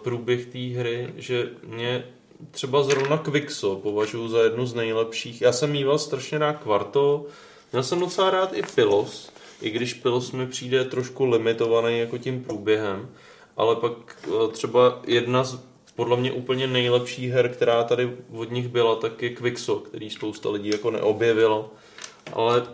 průběh 0.02 0.46
té 0.46 0.58
hry, 0.58 1.08
že 1.16 1.48
mě 1.66 2.04
třeba 2.50 2.82
zrovna 2.82 3.18
Quixo 3.18 3.76
považuji 3.76 4.28
za 4.28 4.42
jednu 4.42 4.66
z 4.66 4.74
nejlepších. 4.74 5.42
Já 5.42 5.52
jsem 5.52 5.72
mýval 5.72 5.98
strašně 5.98 6.38
rád 6.38 6.52
Quarto, 6.62 7.26
měl 7.72 7.82
jsem 7.82 8.00
docela 8.00 8.30
rád 8.30 8.52
i 8.54 8.62
Pilos, 8.74 9.30
i 9.60 9.70
když 9.70 9.94
Pilos 9.94 10.32
mi 10.32 10.46
přijde 10.46 10.84
trošku 10.84 11.24
limitovaný 11.24 11.98
jako 11.98 12.18
tím 12.18 12.44
průběhem, 12.44 13.08
ale 13.56 13.76
pak 13.76 13.92
eh, 14.24 14.52
třeba 14.52 15.00
jedna 15.06 15.44
z 15.44 15.58
podle 15.96 16.16
mě 16.16 16.32
úplně 16.32 16.66
nejlepší 16.66 17.30
her, 17.30 17.48
která 17.48 17.84
tady 17.84 18.16
od 18.32 18.50
nich 18.50 18.68
byla, 18.68 18.96
tak 18.96 19.22
je 19.22 19.30
Quixo, 19.30 19.76
který 19.76 20.10
spousta 20.10 20.50
lidí 20.50 20.68
jako 20.68 20.90
neobjevilo. 20.90 21.72
Ale 22.32 22.66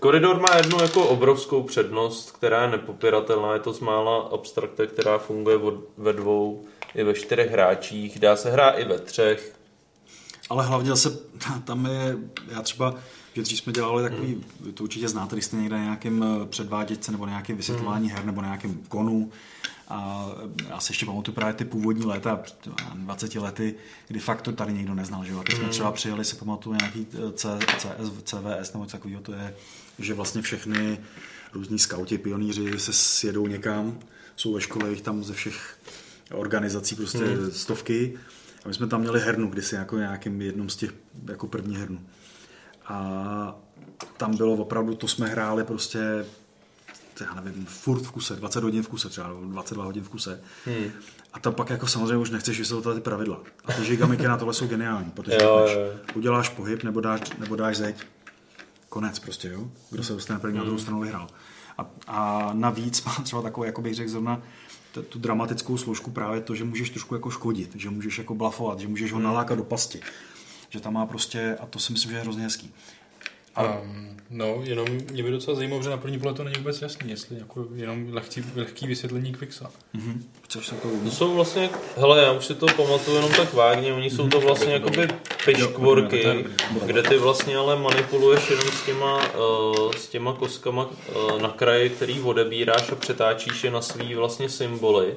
Koridor 0.00 0.40
má 0.40 0.56
jednu 0.56 0.82
jako 0.82 1.08
obrovskou 1.08 1.62
přednost, 1.62 2.30
která 2.30 2.62
je 2.62 2.70
nepopiratelná. 2.70 3.54
Je 3.54 3.60
to 3.60 3.72
z 3.72 3.80
mála 3.80 4.18
abstrakte, 4.18 4.86
která 4.86 5.18
funguje 5.18 5.58
ve 5.98 6.12
dvou 6.12 6.64
i 6.94 7.04
ve 7.04 7.14
čtyřech 7.14 7.50
hráčích. 7.50 8.18
Dá 8.18 8.36
se 8.36 8.50
hrát 8.50 8.70
i 8.70 8.84
ve 8.84 8.98
třech. 8.98 9.54
Ale 10.50 10.66
hlavně 10.66 10.88
zase 10.88 11.18
tam 11.64 11.86
je, 11.86 12.16
já 12.54 12.62
třeba, 12.62 12.94
že 13.34 13.42
dřív 13.42 13.58
jsme 13.58 13.72
dělali 13.72 14.02
takový, 14.10 14.44
vy 14.60 14.72
to 14.72 14.84
určitě 14.84 15.08
znáte, 15.08 15.36
když 15.36 15.44
jste 15.44 15.56
někde 15.56 15.76
na 15.76 15.82
nějakém 15.82 16.22
eh, 16.42 16.46
předváděčce 16.46 17.12
nebo 17.12 17.26
na 17.26 17.30
nějakém 17.32 17.56
vysvětlování 17.56 18.10
her 18.10 18.24
nebo 18.24 18.40
na 18.42 18.46
nějakém 18.48 18.74
konu. 18.88 19.30
A 19.88 20.28
já 20.68 20.80
si 20.80 20.90
ještě 20.92 21.06
pamatuju 21.06 21.34
právě 21.34 21.54
ty 21.54 21.64
původní 21.64 22.06
léta, 22.06 22.36
před 22.36 22.68
20 22.94 23.34
lety, 23.34 23.74
kdy 24.08 24.20
fakt 24.20 24.42
to 24.42 24.52
tady 24.52 24.72
nikdo 24.72 24.94
neznal. 24.94 25.24
Že? 25.24 25.32
A 25.32 25.42
teď 25.42 25.54
jsme 25.54 25.64
Mm. 25.64 25.70
třeba 25.70 25.92
přijeli, 25.92 26.24
si 26.24 26.36
pamatuju 26.36 26.76
nějaký 26.76 27.06
eh, 27.14 27.32
C, 27.32 27.58
CS, 27.78 28.10
CVS 28.24 28.72
nebo 28.72 28.84
něco 28.84 28.92
takového, 28.96 29.20
to 29.22 29.32
je, 29.32 29.54
že 29.98 30.14
vlastně 30.14 30.42
všechny 30.42 30.98
různí 31.52 31.78
skauti, 31.78 32.18
pionýři 32.18 32.78
se 32.78 32.92
sjedou 32.92 33.46
někam, 33.46 33.98
jsou 34.36 34.52
ve 34.54 34.60
škole, 34.60 34.90
jich 34.90 35.00
tam 35.02 35.24
ze 35.24 35.32
všech 35.32 35.78
organizací 36.32 36.96
prostě 36.96 37.18
Mm. 37.18 37.50
stovky. 37.50 38.18
A 38.64 38.68
my 38.68 38.74
jsme 38.74 38.86
tam 38.86 39.00
měli 39.00 39.20
hernu, 39.20 39.48
kdysi 39.48 39.74
jako 39.74 39.98
nějakým 39.98 40.42
jednom 40.42 40.68
z 40.70 40.76
těch 40.76 40.94
jako 41.28 41.46
první 41.46 41.76
hernu. 41.76 42.00
A 42.90 43.54
tam 44.16 44.36
bylo 44.36 44.52
opravdu, 44.54 44.94
to 44.94 45.08
jsme 45.08 45.28
hráli 45.28 45.64
prostě, 45.64 46.26
já 47.20 47.40
nevím, 47.40 47.66
furt 47.66 48.00
v 48.02 48.10
kuse, 48.10 48.36
20 48.36 48.62
hodin 48.64 48.82
v 48.82 48.88
kuse 48.88 49.08
třeba, 49.08 49.28
nebo 49.28 49.40
22 49.40 49.84
hodin 49.84 50.04
v 50.04 50.08
kuse. 50.08 50.40
Hmm. 50.66 50.90
A 51.32 51.38
tam 51.40 51.54
pak 51.54 51.70
jako 51.70 51.86
samozřejmě 51.86 52.16
už 52.16 52.30
nechceš 52.30 52.58
vysvětlovat 52.58 52.94
ty 52.94 53.00
pravidla. 53.00 53.40
A 53.64 53.72
ty 53.72 53.84
žigamiky 53.84 54.22
na 54.28 54.36
tohle 54.36 54.54
jsou 54.54 54.66
geniální, 54.66 55.10
protože 55.10 55.38
Jo, 55.42 55.66
jo, 55.68 55.80
jo. 55.80 55.92
uděláš 56.14 56.48
pohyb 56.48 56.82
nebo 56.84 57.00
dáš, 57.00 57.20
nebo 57.38 57.56
dáš 57.56 57.76
zeď. 57.76 57.96
Konec 58.88 59.18
prostě, 59.18 59.48
jo. 59.48 59.68
Kdo 59.90 60.02
se 60.04 60.12
dostane 60.12 60.40
první 60.40 60.56
na 60.58 60.64
druhou 60.64 60.76
Hmm. 60.76 60.82
stranu 60.82 61.00
vyhrál. 61.00 61.26
A, 61.78 61.86
a 62.06 62.50
navíc 62.52 63.04
má 63.04 63.12
třeba 63.22 63.42
takovou, 63.42 63.64
jako 63.64 63.82
bych 63.82 63.94
řekl 63.94 64.10
zrovna, 64.10 64.42
t- 64.94 65.02
tu 65.02 65.18
dramatickou 65.18 65.76
složku 65.76 66.10
právě 66.10 66.40
to, 66.40 66.54
že 66.54 66.64
můžeš 66.64 66.90
trošku 66.90 67.14
jako 67.14 67.30
škodit, 67.30 67.70
že 67.74 67.90
můžeš 67.90 68.18
jako 68.18 68.34
blafovat, 68.34 68.80
že 68.80 68.88
můžeš 68.88 69.12
ho 69.12 69.16
Hmm. 69.18 69.24
nalákat 69.26 69.58
do 69.58 69.64
pasti. 69.64 70.00
Že 70.70 70.80
tam 70.80 70.92
má 70.92 71.06
prostě, 71.06 71.56
a 71.60 71.66
to 71.66 71.78
si 71.78 71.92
myslím, 71.92 72.10
že 72.10 72.16
je 72.16 72.22
hrozně 72.22 72.42
hezký. 72.42 72.72
Um, 73.58 74.16
no, 74.30 74.60
jenom 74.62 74.86
mě 75.12 75.22
by 75.22 75.30
docela 75.30 75.56
zajímalo, 75.56 75.82
že 75.82 75.90
na 75.90 75.96
první 75.96 76.18
pohled 76.18 76.36
to 76.36 76.44
není 76.44 76.56
vůbec 76.58 76.82
jasný, 76.82 77.10
jestli 77.10 77.38
jako 77.38 77.66
jenom 77.74 78.06
lehký, 78.12 78.44
lehký 78.56 78.86
vysvětlení 78.86 79.32
Quixa. 79.32 79.70
Mhm. 79.92 80.24
Chceš 80.42 80.66
se 80.66 80.74
to 80.74 80.88
To 81.04 81.10
jsou 81.10 81.34
vlastně, 81.34 81.70
hele, 81.96 82.22
já 82.22 82.32
už 82.32 82.44
si 82.44 82.54
to 82.54 82.66
pamatuju 82.66 83.16
jenom 83.16 83.32
tak 83.32 83.52
vágně, 83.52 83.92
oni 83.92 84.10
jsou 84.10 84.28
to 84.28 84.40
vlastně 84.40 84.72
jakoby 84.72 85.08
pitchworky, 85.44 86.22
Jo, 86.24 86.34
jo, 86.34 86.80
kde 86.86 87.02
ty 87.02 87.18
vlastně 87.18 87.56
ale 87.56 87.76
manipuluješ 87.76 88.50
jenom 88.50 88.68
s 88.68 88.82
těma, 88.82 89.34
uh, 89.34 89.92
s 89.92 90.08
těma 90.08 90.32
koskama 90.32 90.86
uh, 90.86 91.42
na 91.42 91.48
kraji, 91.48 91.90
který 91.90 92.20
odebíráš 92.20 92.92
a 92.92 92.94
přetáčíš 92.94 93.64
je 93.64 93.70
na 93.70 93.82
svý 93.82 94.14
vlastně 94.14 94.48
symboly 94.48 95.14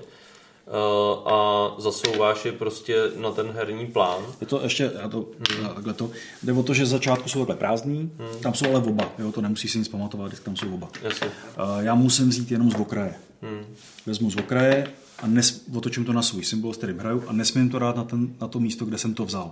a 1.25 1.67
zasouváš 1.77 2.45
je 2.45 2.51
prostě 2.51 3.11
na 3.17 3.31
ten 3.31 3.47
herní 3.51 3.87
plán. 3.87 4.21
Je 4.41 4.47
to 4.47 4.63
ještě, 4.63 4.91
já 5.01 5.09
to, 5.09 5.25
hmm. 5.55 5.67
takhle 5.75 5.93
to, 5.93 6.09
jde 6.43 6.53
o 6.53 6.63
to, 6.63 6.73
že 6.73 6.85
začátku 6.85 7.29
jsou 7.29 7.39
takhle 7.39 7.55
prázdní, 7.55 8.11
hmm. 8.17 8.39
tam 8.41 8.53
jsou 8.53 8.65
ale 8.65 8.79
oba, 8.79 9.11
jo, 9.19 9.31
to 9.31 9.41
nemusíš 9.41 9.71
si 9.71 9.77
nic 9.77 9.87
pamatovat, 9.87 10.27
když 10.27 10.39
tam 10.39 10.55
jsou 10.55 10.73
oba. 10.73 10.89
Jasně. 11.01 11.27
Uh, 11.27 11.33
já 11.79 11.95
musím 11.95 12.29
vzít 12.29 12.51
jenom 12.51 12.71
z 12.71 12.75
okraje. 12.75 13.15
Hmm. 13.41 13.65
Vezmu 14.05 14.31
z 14.31 14.35
okraje 14.35 14.87
a 15.23 15.27
nes, 15.27 15.63
otočím 15.75 16.05
to 16.05 16.13
na 16.13 16.21
svůj 16.21 16.43
symbol, 16.43 16.73
s 16.73 16.77
kterým 16.77 16.99
hraju 16.99 17.23
a 17.27 17.33
nesmím 17.33 17.69
to 17.69 17.79
dát 17.79 17.95
na, 17.95 18.03
ten, 18.03 18.27
na 18.41 18.47
to 18.47 18.59
místo, 18.59 18.85
kde 18.85 18.97
jsem 18.97 19.13
to 19.13 19.25
vzal. 19.25 19.51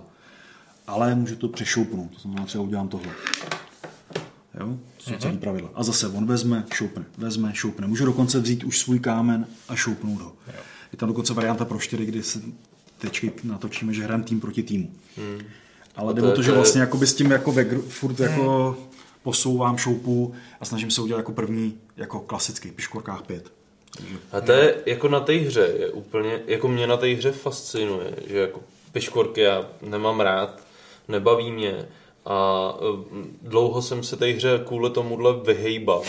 Ale 0.86 1.14
můžu 1.14 1.36
to 1.36 1.48
přešoupnout, 1.48 2.10
to 2.10 2.18
znamená 2.18 2.46
třeba 2.46 2.64
udělám 2.64 2.88
tohle. 2.88 3.12
Jo? 4.60 4.76
To 4.96 5.02
jsou 5.02 5.10
Mhm. 5.10 5.20
celý 5.20 5.38
pravidla. 5.38 5.70
A 5.74 5.82
zase 5.82 6.08
on 6.08 6.26
vezme, 6.26 6.64
šoupne, 6.74 7.04
vezme, 7.18 7.50
šoupne. 7.54 7.86
Můžu 7.86 8.04
dokonce 8.04 8.40
vzít 8.40 8.64
už 8.64 8.78
svůj 8.78 8.98
kámen 8.98 9.46
a 9.68 9.76
šoupnout 9.76 10.20
ho. 10.20 10.32
Je 10.92 10.98
tam 10.98 11.08
dokonce 11.08 11.34
varianta 11.34 11.64
pro 11.64 11.78
čtyři, 11.78 12.06
kdy 12.06 12.22
se 12.22 12.40
tečky 12.98 13.32
natočíme, 13.44 13.92
že 13.92 14.04
hrajeme 14.04 14.24
tým 14.24 14.40
proti 14.40 14.62
týmu. 14.62 14.90
Hmm. 15.16 15.40
Ale 15.96 16.14
jde 16.14 16.22
to 16.22 16.28
o 16.28 16.32
to, 16.32 16.42
že 16.42 16.52
vlastně 16.52 16.80
jakoby 16.80 17.06
s 17.06 17.14
tím 17.14 17.30
jako 17.30 17.52
ve, 17.52 17.64
furt 17.78 18.20
jako 18.20 18.76
posouvám 19.22 19.78
šoupu 19.78 20.34
a 20.60 20.64
snažím 20.64 20.90
se 20.90 21.02
udělat 21.02 21.18
jako 21.18 21.32
první, 21.32 21.78
jako 21.96 22.20
klasický, 22.20 22.70
piškorkách 22.70 23.22
pět. 23.22 23.52
Takže, 23.96 24.16
A 24.32 24.40
to 24.40 24.52
je 24.52 24.74
jako 24.86 25.08
na 25.08 25.20
té 25.20 25.32
hře, 25.32 25.74
je 25.78 25.90
úplně, 25.90 26.40
jako 26.46 26.68
mě 26.68 26.86
na 26.86 26.96
té 26.96 27.06
hře 27.06 27.32
fascinuje, 27.32 28.14
že 28.26 28.38
jako 28.38 28.60
piškorky 28.92 29.40
já 29.40 29.68
nemám 29.82 30.20
rád, 30.20 30.62
nebaví 31.08 31.50
mě 31.50 31.88
a 32.24 32.68
eh, 32.80 33.26
dlouho 33.42 33.82
jsem 33.82 34.02
se 34.02 34.16
té 34.16 34.26
hře 34.26 34.62
kvůli 34.66 34.90
tomuhle 34.90 35.34
vyhejbal. 35.46 36.02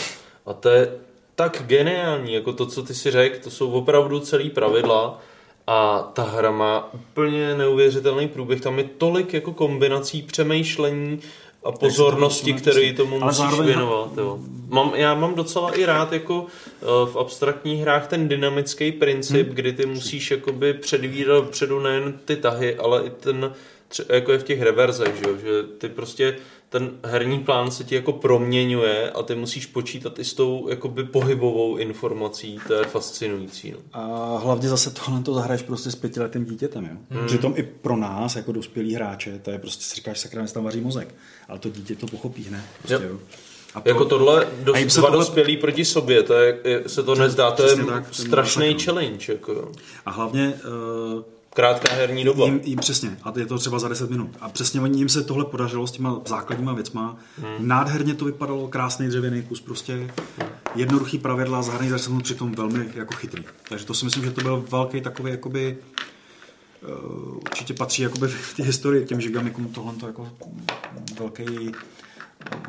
A 0.46 0.52
to 0.52 0.68
je 0.68 0.92
tak 1.34 1.62
geniální, 1.66 2.34
jako 2.34 2.52
to, 2.52 2.66
co 2.66 2.82
ty 2.82 2.94
si 2.94 3.10
řekl, 3.10 3.38
to 3.44 3.50
jsou 3.50 3.70
opravdu 3.72 4.20
celý 4.20 4.50
pravidla 4.50 5.20
a 5.66 5.98
ta 6.14 6.22
hra 6.22 6.50
má 6.50 6.94
úplně 6.94 7.54
neuvěřitelný 7.54 8.28
průběh, 8.28 8.60
tam 8.60 8.78
je 8.78 8.84
tolik 8.98 9.34
jako 9.34 9.52
kombinací 9.52 10.22
přemýšlení 10.22 11.20
a 11.64 11.72
pozornosti, 11.72 12.52
to- 12.52 12.58
které 12.60 12.92
tomu 12.92 13.20
musíš 13.20 13.38
zároveň- 13.38 13.66
věnovat. 13.66 14.10
Jo. 14.16 14.38
Mám, 14.68 14.92
já 14.94 15.14
mám 15.14 15.34
docela 15.34 15.70
i 15.70 15.84
rád 15.84 16.12
jako 16.12 16.46
eh, 16.82 16.86
v 17.12 17.16
abstraktních 17.18 17.80
hrách 17.80 18.06
ten 18.06 18.28
dynamický 18.28 18.92
princip, 18.92 19.46
Hmm. 19.46 19.54
kdy 19.56 19.72
ty 19.72 19.86
musíš 19.86 20.30
jakoby 20.30 20.74
předvídat 20.74 21.48
předu 21.50 21.80
nejen 21.80 22.18
ty 22.24 22.36
tahy, 22.36 22.76
ale 22.76 23.02
i 23.06 23.10
ten, 23.10 23.52
jako 24.08 24.32
je 24.32 24.38
v 24.38 24.44
těch 24.44 24.62
reverzech, 24.62 25.14
že, 25.16 25.28
jo? 25.30 25.36
že 25.36 25.62
ty 25.78 25.88
prostě 25.88 26.36
ten 26.74 26.90
herní 27.04 27.38
plán 27.38 27.70
se 27.70 27.84
ti 27.84 27.94
jako 27.94 28.12
proměňuje 28.12 29.10
a 29.10 29.22
ty 29.22 29.34
musíš 29.34 29.66
počítat 29.66 30.18
i 30.18 30.24
s 30.24 30.34
tou 30.34 30.68
jakoby 30.70 31.04
pohybovou 31.04 31.76
informací, 31.76 32.58
to 32.66 32.74
je 32.74 32.84
fascinující. 32.84 33.70
No. 33.72 33.78
A 33.92 34.36
hlavně 34.38 34.68
zase 34.68 34.90
tohle 34.90 35.22
to 35.22 35.34
zahraješ 35.34 35.62
prostě 35.62 35.90
s 35.90 35.94
pětiletým 35.94 36.44
dítětem, 36.44 36.84
jo. 36.84 36.96
Hmm. 37.10 37.26
Přitom 37.26 37.54
i 37.56 37.62
pro 37.62 37.96
nás, 37.96 38.36
jako 38.36 38.52
dospělí 38.52 38.94
hráče, 38.94 39.38
to 39.42 39.50
je 39.50 39.58
prostě 39.58 39.84
si 39.84 39.94
říkáš, 39.94 40.18
sakra, 40.20 40.46
tam 40.46 40.64
vaří 40.64 40.80
mozek. 40.80 41.14
Ale 41.48 41.58
to 41.58 41.68
dítě 41.70 41.94
to 41.96 42.06
pochopí 42.06 42.44
hned. 42.44 42.64
Prostě, 42.78 42.94
Jo. 43.06 43.10
jo. 43.12 43.18
A 43.74 43.82
Jako 43.84 44.04
tohle 44.04 44.46
dos, 44.62 44.76
a 44.76 44.90
se 44.90 45.00
dva 45.00 45.08
tohle- 45.08 45.24
dospělí 45.24 45.56
proti 45.56 45.84
sobě, 45.84 46.22
to 46.22 46.34
je, 46.34 46.58
se 46.86 47.02
to 47.02 47.14
nezdá, 47.14 47.50
to 47.50 47.66
je 47.66 47.76
tak, 47.84 48.14
strašný 48.14 48.78
challenge. 48.78 49.32
Jako. 49.32 49.72
A 50.06 50.10
hlavně... 50.10 50.54
Uh, 51.16 51.33
Krátká 51.54 51.94
herní 51.94 52.24
doba. 52.24 52.44
Jim, 52.44 52.60
jim 52.64 52.78
přesně, 52.78 53.16
a 53.22 53.32
je 53.38 53.46
to 53.46 53.58
třeba 53.58 53.78
za 53.78 53.88
10 53.88 54.10
minut. 54.10 54.36
A 54.40 54.48
přesně 54.48 54.80
oni, 54.80 54.98
jim 54.98 55.08
se 55.08 55.24
tohle 55.24 55.44
podařilo 55.44 55.86
s 55.86 55.92
těma 55.92 56.20
základníma 56.26 56.72
věcma. 56.72 57.16
Hmm. 57.38 57.68
Nádherně 57.68 58.14
to 58.14 58.24
vypadalo, 58.24 58.68
krásný 58.68 59.08
dřevěný 59.08 59.42
kus, 59.42 59.60
prostě 59.60 60.10
jednoduchý 60.74 61.18
pravidla, 61.18 61.62
zahraný 61.62 61.90
za 61.90 61.96
10 61.96 62.08
minut, 62.08 62.24
přitom 62.24 62.52
velmi 62.52 62.88
jako 62.94 63.14
chytrý. 63.14 63.44
Takže 63.68 63.86
to 63.86 63.94
si 63.94 64.04
myslím, 64.04 64.24
že 64.24 64.30
to 64.30 64.40
byl 64.40 64.64
velký 64.70 65.00
takový, 65.00 65.30
jakoby, 65.30 65.78
uh, 66.82 67.36
určitě 67.36 67.74
patří 67.74 68.02
jakoby 68.02 68.28
v 68.28 68.56
té 68.56 68.62
historii 68.62 69.06
těm 69.06 69.20
žigamikům 69.20 69.66
tohle 69.66 69.94
to 69.94 70.06
jako 70.06 70.30
velký, 71.18 71.72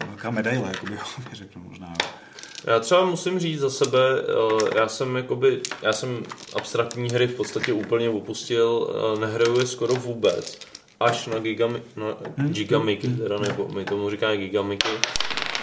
velká 0.08 0.32
medaile, 0.32 0.68
jakoby, 0.68 0.98
řekl 1.34 1.60
možná. 1.60 1.88
jo. 1.88 2.25
Já 2.68 2.80
třeba 2.80 3.06
musím 3.06 3.40
říct 3.40 3.60
za 3.60 3.70
sebe, 3.70 4.00
eh, 4.22 4.80
já 4.80 4.88
jsem 4.88 5.16
jakoby, 5.16 5.62
já 5.82 5.94
jsem 5.94 6.24
abstraktní 6.56 7.10
hry 7.10 7.28
v 7.28 7.36
podstatě 7.36 7.74
úplně 7.74 8.10
opustil, 8.10 8.90
eh, 8.90 9.20
nehraju 9.20 9.60
je 9.60 9.68
skoro 9.68 9.94
vůbec, 9.94 10.60
až 11.00 11.28
na, 11.28 11.40
gigami, 11.40 11.82
na 11.96 12.18
gigamiky, 12.48 13.08
teda 13.08 13.38
nebo 13.38 13.68
my 13.68 13.86
tomu 13.86 14.10
říkáme 14.10 14.38
gigamiky. 14.38 14.90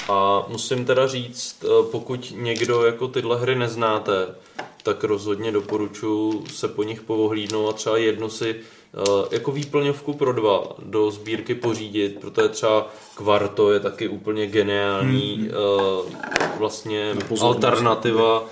A 0.09 0.45
musím 0.49 0.85
teda 0.85 1.07
říct, 1.07 1.65
eh, 1.65 1.69
pokud 1.91 2.33
někdo 2.37 2.85
jako 2.85 3.09
tyhle 3.09 3.41
hry 3.41 3.55
neznáte, 3.55 4.35
tak 4.83 5.05
rozhodně 5.05 5.53
doporučuji 5.53 6.45
se 6.53 6.69
po 6.69 6.83
nich 6.83 7.01
povohlídnout 7.03 7.69
a 7.71 7.73
třeba 7.73 7.97
jednu 7.97 8.29
si 8.31 8.57
eh, 8.57 9.01
jako 9.31 9.53
výplňovku 9.53 10.13
pro 10.13 10.33
dva 10.33 10.65
do 10.79 11.11
sbírky 11.11 11.55
pořídit, 11.55 12.19
protože 12.21 12.49
třeba 12.49 12.89
Kvarto 13.15 13.73
je 13.73 13.81
taky 13.81 14.09
úplně 14.09 14.47
geniální 14.47 15.35
Hmm. 15.37 15.49
eh, 15.51 16.49
vlastně 16.59 17.15
alternativa 17.41 18.45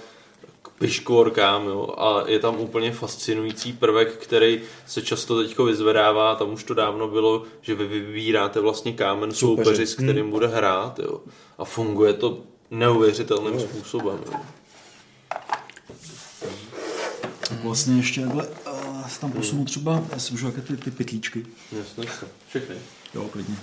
k 0.63 0.69
piškvorkám, 0.79 1.67
jo, 1.67 1.95
a 1.99 2.25
je 2.27 2.39
tam 2.39 2.61
úplně 2.61 2.93
fascinující 2.93 3.73
prvek, 3.73 4.17
který 4.17 4.61
se 4.87 5.03
často 5.03 5.43
teďko 5.43 5.65
vyzvedává, 5.65 6.35
tam 6.35 6.53
už 6.53 6.65
to 6.65 6.75
dávno 6.75 7.09
bylo, 7.09 7.43
že 7.61 7.75
vy 7.75 7.87
vybíráte 7.89 8.61
vlastně 8.61 8.93
kámen 8.93 9.33
Soupeři. 9.33 9.65
soupeři, 9.65 9.87
s 9.87 9.95
kterým 9.95 10.23
Hmm. 10.23 10.31
bude 10.31 10.47
hrát, 10.47 10.99
jo, 10.99 11.21
a 11.59 11.65
funguje 11.65 12.13
to 12.13 12.39
neuvěřitelným 12.71 13.61
způsobem, 13.61 14.19
jo. 14.27 14.33
Vlastně 17.63 17.97
ještě 17.97 18.21
takhle 18.21 18.47
uh, 18.47 19.09
se 19.09 19.21
tam 19.21 19.33
posunu 19.33 19.65
třeba, 19.65 20.03
já 20.13 20.19
si 20.19 20.33
můžu 20.33 20.47
jaké 20.47 20.61
ty, 20.61 20.77
ty 20.77 20.91
pytlíčky. 20.91 21.47
Jasně, 21.79 22.05
všechny. 22.49 22.75
Jo, 23.15 23.25
klidně. 23.33 23.57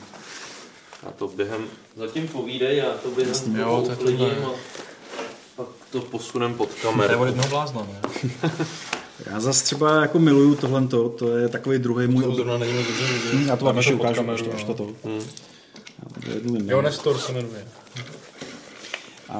A 1.07 1.11
to 1.11 1.27
během, 1.27 1.65
zatím 1.95 2.27
povídej, 2.27 2.77
já 2.77 2.85
to 3.03 3.09
během 3.09 3.33
Jasně, 3.33 3.59
toho 3.59 3.71
jo, 3.77 3.81
to 3.85 3.91
je 3.91 3.97
uklidím 3.97 4.45
a 4.45 4.49
pak 5.55 5.67
to 5.91 6.01
posunem 6.01 6.53
pod 6.53 6.69
To 6.69 6.75
je 6.75 6.81
kameru. 6.81 7.19
od 7.19 7.25
jednoho 7.25 7.49
blázna, 7.49 7.81
ne? 7.91 8.09
Já 9.25 9.39
zase 9.39 9.63
třeba 9.63 10.01
jako 10.01 10.19
miluju 10.19 10.55
tohle, 10.55 10.87
to 10.87 11.37
je 11.37 11.49
takový 11.49 11.79
druhý 11.79 12.07
můj... 12.07 12.23
To 12.23 12.35
zrovna 12.35 12.57
není 12.57 12.73
moc 12.73 12.87
dobře. 12.87 13.03
Hm, 13.33 13.47
Já 13.47 13.55
to 13.55 13.65
vám 13.65 13.77
ještě 13.77 13.93
ukážu, 13.93 14.15
kameru, 14.15 14.33
až 14.35 14.41
to, 14.41 14.53
až 14.53 14.63
to, 14.63 14.75
no. 14.85 15.11
Hmm. 15.11 15.21
Já 15.99 16.21
to 16.23 16.29
jednu 16.29 16.53
vyndám. 16.53 16.69
Jo, 16.69 16.81
Nestor 16.81 17.17
se 17.17 17.31
jmenuje. 17.33 17.67
A 19.29 19.39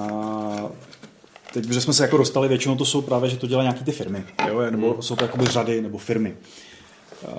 teď, 1.61 1.71
že 1.73 1.81
jsme 1.81 1.93
se 1.93 2.03
jako 2.03 2.17
dostali, 2.17 2.47
většinou 2.47 2.75
to 2.75 2.85
jsou 2.85 3.01
právě, 3.01 3.29
že 3.29 3.37
to 3.37 3.47
dělají 3.47 3.65
nějaký 3.65 3.83
ty 3.83 3.91
firmy, 3.91 4.23
jo? 4.47 4.61
nebo 4.71 4.91
Hmm. 4.93 5.01
jsou 5.01 5.15
to 5.15 5.23
jakoby 5.23 5.45
řady 5.45 5.81
nebo 5.81 5.97
firmy, 5.97 6.35
a, 7.27 7.31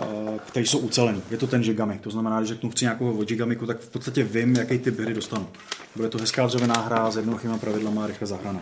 které 0.46 0.66
jsou 0.66 0.78
ucelený. 0.78 1.22
Je 1.30 1.36
to 1.36 1.46
ten 1.46 1.62
Gigami, 1.62 1.98
to 2.02 2.10
znamená, 2.10 2.40
že 2.42 2.46
řeknu 2.46 2.70
chci 2.70 2.84
nějakou 2.84 3.18
od 3.18 3.28
Gigamiku, 3.28 3.66
tak 3.66 3.80
v 3.80 3.88
podstatě 3.88 4.22
vím, 4.22 4.56
jaký 4.56 4.78
typ 4.78 5.00
hry 5.00 5.14
dostanu. 5.14 5.48
Bude 5.96 6.08
to 6.08 6.18
hezká 6.18 6.46
dřevěná 6.46 6.80
hra 6.80 7.10
s 7.10 7.16
jednoduchýma 7.16 7.58
pravidlama 7.58 8.04
a 8.04 8.06
rychle 8.06 8.26
zahraná. 8.26 8.60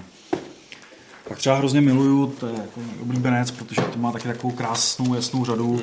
Pak 1.29 1.39
třeba 1.39 1.57
hrozně 1.57 1.81
miluju, 1.81 2.27
to 2.41 2.47
je 2.47 2.53
jako 2.53 2.81
oblíbenec, 3.03 3.51
protože 3.51 3.83
to 3.83 3.99
má 3.99 4.13
taky 4.13 4.29
takovou 4.29 4.55
krásnou, 4.55 5.15
jasnou 5.15 5.45
řadu. 5.45 5.83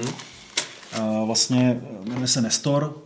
A 1.01 1.23
vlastně 1.23 1.81
jmenuje 2.03 2.27
se 2.27 2.41
Nestor, 2.41 2.97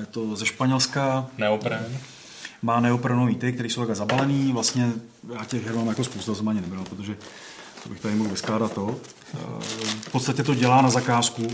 je 0.00 0.06
to 0.06 0.36
ze 0.36 0.46
Španělska, 0.46 1.26
Neopren. 1.38 1.98
má 2.62 2.80
neoprenový 2.80 3.34
ty, 3.34 3.52
které 3.52 3.68
jsou 3.68 3.80
takhle 3.80 3.94
zabalený. 3.94 4.52
Vlastně 4.52 4.92
já 5.38 5.44
těch 5.44 5.66
her 5.66 5.74
mám 5.74 5.88
jako 5.88 6.04
spousta, 6.04 6.34
jsem 6.34 6.48
ani 6.48 6.60
nebral, 6.60 6.84
protože 6.84 7.16
to 7.82 7.88
bych 7.88 8.00
tady 8.00 8.14
mohl 8.14 8.30
vyskládat 8.30 8.72
to. 8.72 8.96
Eh, 9.34 9.38
V 10.00 10.10
podstatě 10.12 10.42
to 10.42 10.54
dělá 10.54 10.82
na 10.82 10.90
zakázku. 10.90 11.48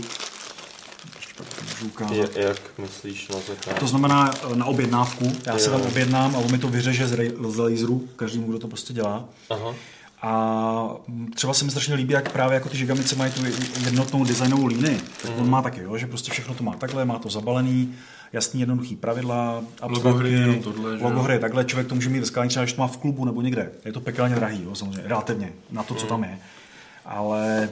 Je, 2.11 2.29
jak 2.35 2.61
myslíš 2.77 3.27
na 3.27 3.35
zakázku? 3.47 3.79
To 3.79 3.87
znamená 3.87 4.31
eh, 4.51 4.55
na 4.55 4.65
objednávku. 4.65 5.31
Já 5.45 5.57
se 5.57 5.69
tam 5.69 5.81
objednám 5.81 6.35
a 6.35 6.39
on 6.39 6.51
mi 6.51 6.57
to 6.57 6.67
vyřeže 6.67 7.07
z, 7.07 7.17
z 7.49 7.57
laseru, 7.57 8.07
každému, 8.15 8.47
kdo 8.47 8.59
to 8.59 8.67
prostě 8.67 8.93
dělá. 8.93 9.25
Aha. 9.49 9.73
A 10.21 10.89
mm, 11.07 11.31
třeba 11.35 11.53
se 11.53 11.65
mi 11.65 11.71
strašně 11.71 11.95
líbí, 11.95 12.13
jak 12.13 12.31
právě 12.31 12.53
jako 12.55 12.69
ty 12.69 12.77
žigamice 12.77 13.15
mají 13.15 13.31
tu 13.31 13.41
jednotnou 13.85 14.23
designovou 14.25 14.65
línii. 14.65 15.01
Tak 15.21 15.31
on 15.37 15.49
má 15.49 15.61
taky, 15.61 15.81
jo, 15.81 15.97
že 15.97 16.07
prostě 16.07 16.31
všechno 16.31 16.53
to 16.55 16.63
má 16.63 16.73
takhle, 16.75 17.05
má 17.05 17.19
to 17.19 17.29
zabalený, 17.29 17.95
jasný, 18.33 18.59
jednoduchý 18.59 18.95
pravidla, 18.95 19.63
Logo 19.87 20.13
hry 20.13 20.31
je 20.31 20.39
jenom 20.39 20.63
tohle, 20.63 20.97
že 20.97 21.03
logo 21.03 21.17
jo? 21.17 21.23
hry 21.23 21.33
je 21.33 21.39
takhle, 21.39 21.65
člověk 21.65 21.87
to 21.87 21.95
může 21.95 22.09
mít 22.09 22.19
ve 22.19 22.25
skání, 22.25 22.49
třeba 22.49 22.63
když 22.63 22.73
to 22.73 22.81
má 22.81 22.87
v 22.87 22.97
klubu 22.97 23.25
nebo 23.25 23.41
někde. 23.41 23.71
Je 23.85 23.93
to 23.93 24.01
pekelně 24.01 24.35
drahý, 24.35 24.63
jo, 24.63 24.75
samozřejmě, 24.75 25.07
relativně, 25.07 25.53
na 25.71 25.83
to, 25.83 25.95
co 25.95 26.07
tam 26.07 26.23
je. 26.23 26.39
Ale 27.05 27.69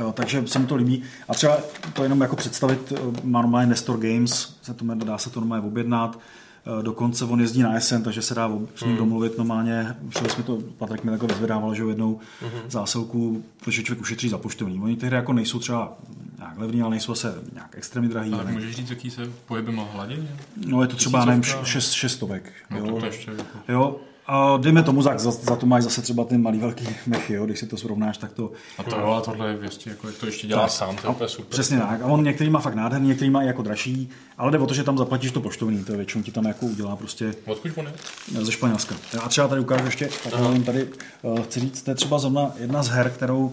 Jo, 0.00 0.12
takže 0.12 0.46
se 0.46 0.58
mi 0.58 0.66
to 0.66 0.76
líbí. 0.76 1.02
A 1.28 1.34
třeba 1.34 1.58
to 1.92 2.02
jenom 2.02 2.20
jako 2.20 2.36
představit, 2.36 2.92
eh, 2.96 3.00
má 3.24 3.42
normálně 3.42 3.66
Nestor 3.66 3.98
Games, 3.98 4.56
se 4.62 4.74
to 4.74 4.84
dá 4.94 5.18
se 5.18 5.30
to 5.30 5.40
normálně 5.40 5.66
objednat. 5.66 6.18
Eh, 6.66 6.82
Dokonce 6.82 7.24
on 7.24 7.40
jezdí 7.40 7.62
na 7.62 7.74
Essen, 7.76 8.02
takže 8.02 8.22
se 8.22 8.34
dá 8.34 8.48
s 8.74 8.80
ním 8.80 8.88
Hmm. 8.90 8.96
domluvit 8.96 9.38
normálně. 9.38 9.96
Šli 10.18 10.30
jsme 10.30 10.42
to, 10.42 10.58
Patrik 10.78 11.04
mi 11.04 11.10
takhle 11.10 11.28
vyzvedával, 11.28 11.74
že 11.74 11.82
jednou 11.82 12.20
Mhm. 12.42 12.52
zásilku, 12.70 13.44
protože 13.64 13.82
člověk 13.82 14.00
ušetří 14.02 14.28
za 14.28 14.38
poštovní. 14.38 14.80
Oni 14.80 14.96
ty 14.96 15.06
hry 15.06 15.16
jako 15.16 15.32
nejsou 15.32 15.58
třeba 15.58 15.92
nějak 16.38 16.58
levný, 16.58 16.82
ale 16.82 16.90
nejsou 16.90 17.14
se 17.14 17.34
nějak 17.52 17.74
extrémně 17.78 18.08
drahý. 18.10 18.32
Ale 18.32 18.42
ale- 18.42 18.52
můžeš 18.52 18.76
říct, 18.76 18.90
jaký 18.90 19.10
se 19.10 19.30
pohybem 19.46 19.76
na 19.76 19.82
hladině? 19.92 20.28
No 20.66 20.82
je 20.82 20.88
to 20.88 20.96
třeba, 20.96 21.24
nevím, 21.24 21.42
šest, 21.42 21.92
šestovek. 21.92 22.52
No, 22.70 22.78
jo. 22.78 22.96
to 23.00 23.06
ještě 23.06 23.30
jako- 23.30 23.42
Jo, 23.68 23.96
a 24.26 24.56
dejme 24.56 24.82
tomu, 24.82 25.02
za, 25.02 25.18
za, 25.18 25.30
za 25.30 25.56
to 25.56 25.66
máš 25.66 25.82
zase 25.82 26.02
třeba 26.02 26.24
ty 26.24 26.38
malý 26.38 26.58
velký 26.58 26.88
mechy, 27.06 27.34
jo, 27.34 27.46
když 27.46 27.58
si 27.58 27.66
to 27.66 27.76
srovnáš, 27.76 28.18
tak 28.18 28.32
to... 28.32 28.52
A 28.78 28.82
to 28.82 28.96
jo, 28.96 29.10
a 29.10 29.20
tohle 29.20 29.48
je 29.48 29.56
věstí, 29.56 29.90
jako 29.90 30.06
jak 30.06 30.16
to 30.16 30.26
ještě 30.26 30.46
dělá 30.46 30.62
Tak. 30.62 30.70
sám, 30.70 30.96
to 30.96 31.06
je 31.06 31.10
úplně 31.10 31.28
super. 31.28 31.46
Přesně 31.48 31.78
tak. 31.78 32.02
A 32.02 32.06
on 32.06 32.24
některý 32.24 32.50
má 32.50 32.60
fakt 32.60 32.74
nádherný, 32.74 33.08
některý 33.08 33.30
má 33.30 33.42
i 33.42 33.46
jako 33.46 33.62
dražší, 33.62 34.10
ale 34.38 34.50
jde 34.52 34.58
o 34.58 34.66
to, 34.66 34.74
že 34.74 34.84
tam 34.84 34.98
zaplatíš 34.98 35.32
to 35.32 35.40
poštovní, 35.40 35.84
to 35.84 35.96
většinou 35.96 36.24
ti 36.24 36.32
tam 36.32 36.44
jako 36.44 36.66
udělá 36.66 36.96
prostě 36.96 37.34
Odkud 37.46 37.70
on 37.76 37.86
je? 37.86 38.44
ze 38.44 38.52
Španělska. 38.52 38.94
A 39.22 39.28
třeba 39.28 39.48
tady 39.48 39.60
ukážu 39.60 39.84
ještě, 39.84 40.08
tak 40.24 40.32
tady 40.66 40.88
uh, 41.22 41.40
chci 41.40 41.60
říct, 41.60 41.82
to 41.82 41.90
je 41.90 41.94
třeba 41.94 42.18
zrovna 42.18 42.50
jedna 42.58 42.82
z 42.82 42.88
her, 42.88 43.10
kterou 43.10 43.52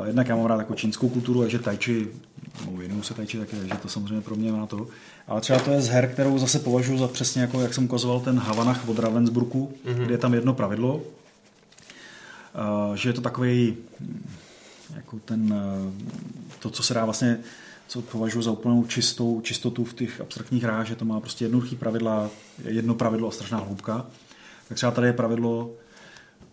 uh, 0.00 0.06
jednak 0.06 0.28
já 0.28 0.36
mám 0.36 0.46
rád 0.46 0.58
jako 0.58 0.74
čínskou 0.74 1.08
kulturu, 1.08 1.40
takže 1.40 1.58
tai 1.58 1.76
chi, 1.76 2.08
no, 2.66 2.76
věnuju 2.76 3.02
se 3.02 3.14
tai 3.14 3.26
chi 3.26 3.38
taky, 3.38 3.56
takže 3.56 3.74
to 3.82 3.88
samozřejmě 3.88 4.20
pro 4.20 4.36
mě 4.36 4.52
má 4.52 4.66
to. 4.66 4.86
Ale 5.28 5.40
třeba 5.40 5.58
to 5.58 5.70
je 5.70 5.80
z 5.82 5.88
her, 5.88 6.08
kterou 6.12 6.38
zase 6.38 6.58
považuji 6.58 6.98
za 6.98 7.08
přesně 7.08 7.42
jako, 7.42 7.60
jak 7.60 7.74
jsem 7.74 7.84
ukazoval, 7.84 8.20
ten 8.20 8.38
Havanach 8.38 8.88
od 8.88 8.98
Ravensburgu, 8.98 9.72
Mhm. 9.84 9.94
mm-hmm. 9.94 10.04
kde 10.04 10.14
je 10.14 10.18
tam 10.18 10.34
jedno 10.34 10.54
pravidlo, 10.54 10.96
uh, 10.96 11.02
že 12.94 13.08
je 13.08 13.12
to 13.12 13.20
takový 13.20 13.76
jako 14.96 15.18
ten, 15.24 15.54
eh, 15.54 15.92
to, 16.58 16.70
co 16.70 16.82
se 16.82 16.94
dá 16.94 17.04
vlastně, 17.04 17.38
co 17.88 18.02
považuji 18.02 18.42
za 18.42 18.50
úplnou 18.50 18.84
čistou, 18.84 19.40
čistotu 19.40 19.84
v 19.84 19.94
těch 19.94 20.20
abstraktních 20.20 20.62
hrách, 20.62 20.86
že 20.86 20.96
to 20.96 21.04
má 21.04 21.20
prostě 21.20 21.44
jednoduchý 21.44 21.76
pravidla, 21.76 22.30
jedno 22.64 22.94
pravidlo 22.94 23.28
a 23.28 23.30
strašná 23.30 23.58
hloubka. 23.58 24.06
Tak 24.68 24.76
třeba 24.76 24.92
tady 24.92 25.06
je 25.06 25.12
pravidlo, 25.12 25.70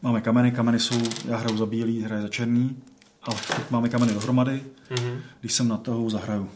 máme 0.02 0.22
kameny, 0.22 0.52
kameny 0.52 0.80
jsou, 0.80 0.96
já 1.28 1.38
hraju 1.38 1.58
za 1.58 1.66
bílý, 1.66 2.02
hraje 2.04 2.22
za 2.22 2.28
černý, 2.28 2.76
ale 3.24 3.36
máme 3.70 3.90
kameny 3.90 4.14
dohromady, 4.14 4.62
Mhm. 4.90 5.22
když 5.42 5.54
jsem 5.54 5.68
na 5.68 5.78
toho 5.78 6.10
zahraju. 6.10 6.50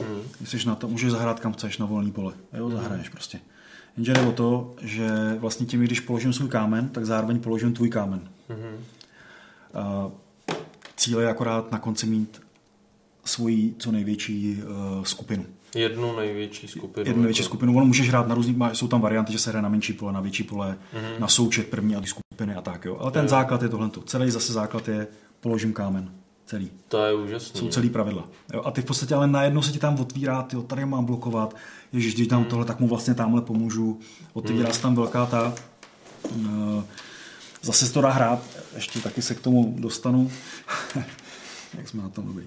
Mhm. 0.00 0.13
Jsi 0.44 0.66
na 0.66 0.74
to, 0.74 0.88
můžeš 0.88 1.10
zahrát 1.10 1.40
kam 1.40 1.52
chceš 1.52 1.78
na 1.78 1.86
volný 1.86 2.12
pole. 2.12 2.32
Jo, 2.52 2.70
zahraješ 2.70 3.08
prostě. 3.08 3.40
Jenže 3.96 4.12
jde 4.12 4.20
o 4.22 4.32
to, 4.32 4.74
že 4.80 5.08
vlastně 5.38 5.66
tím, 5.66 5.80
když 5.80 6.00
položím 6.00 6.32
svůj 6.32 6.48
kámen, 6.48 6.88
tak 6.88 7.06
zároveň 7.06 7.40
položím 7.40 7.72
tvůj 7.72 7.90
kámen. 7.90 8.28
Mhm. 8.48 8.84
A 9.74 10.10
cíl 10.96 11.20
je 11.20 11.28
akorát 11.28 11.72
na 11.72 11.78
konci 11.78 12.06
mít 12.06 12.42
svoji 13.24 13.74
co 13.78 13.92
největší 13.92 14.62
uh, 14.98 15.04
skupinu. 15.04 15.44
Jednu 15.74 16.16
největší 16.16 16.68
skupinu. 16.68 17.06
Jednu 17.06 17.22
největší 17.22 17.42
jako- 17.42 17.48
skupinu. 17.48 17.76
Ono 17.76 17.86
můžeš 17.86 18.08
hrát 18.08 18.28
na 18.28 18.34
různých, 18.34 18.56
jsou 18.72 18.88
tam 18.88 19.00
varianty, 19.00 19.32
že 19.32 19.38
se 19.38 19.50
hraje 19.50 19.62
na 19.62 19.68
menší 19.68 19.92
pole, 19.92 20.12
na 20.12 20.20
větší 20.20 20.42
pole, 20.42 20.78
Mhm. 20.92 21.04
na 21.18 21.28
součet 21.28 21.68
první 21.70 21.96
a 21.96 22.00
ty 22.00 22.06
skupiny 22.06 22.54
a 22.54 22.60
tak. 22.60 22.84
Jo. 22.84 22.96
Ale 23.00 23.10
ten 23.12 23.22
Jo. 23.24 23.28
základ 23.28 23.62
je 23.62 23.68
tohle. 23.68 23.90
Celý 24.06 24.30
zase 24.30 24.52
základ 24.52 24.88
je 24.88 25.06
položím 25.40 25.72
kámen. 25.72 26.10
Celý. 26.46 26.70
To 26.88 27.04
je 27.04 27.14
úžasný. 27.14 27.60
Jsou 27.60 27.68
celý 27.68 27.90
pravidla. 27.90 28.24
Jo, 28.54 28.62
a 28.64 28.70
ty 28.70 28.82
v 28.82 28.84
podstatě 28.84 29.14
ale 29.14 29.26
najednou 29.26 29.62
se 29.62 29.72
ti 29.72 29.78
tam 29.78 30.00
otvírá, 30.00 30.42
ty 30.42 30.56
tady 30.66 30.84
mám 30.86 31.04
blokovat, 31.04 31.56
ježiš, 31.92 32.14
když 32.14 32.26
tam 32.28 32.44
tohle, 32.44 32.64
tak 32.64 32.80
mu 32.80 32.88
vlastně 32.88 33.14
tamhle 33.14 33.40
pomůžu. 33.42 33.98
Otevírá 34.32 34.72
se 34.72 34.82
tam 34.82 34.94
velká 34.94 35.26
ta, 35.26 35.54
eh, 36.30 36.82
zase 37.62 37.86
se 37.86 37.92
to 37.92 38.00
dá 38.00 38.10
hrát, 38.10 38.38
ještě 38.74 39.00
taky 39.00 39.22
se 39.22 39.34
k 39.34 39.40
tomu 39.40 39.74
dostanu. 39.78 40.30
Jak 41.78 41.88
jsme 41.88 42.02
na 42.02 42.08
tom 42.08 42.26
dobrý. 42.26 42.44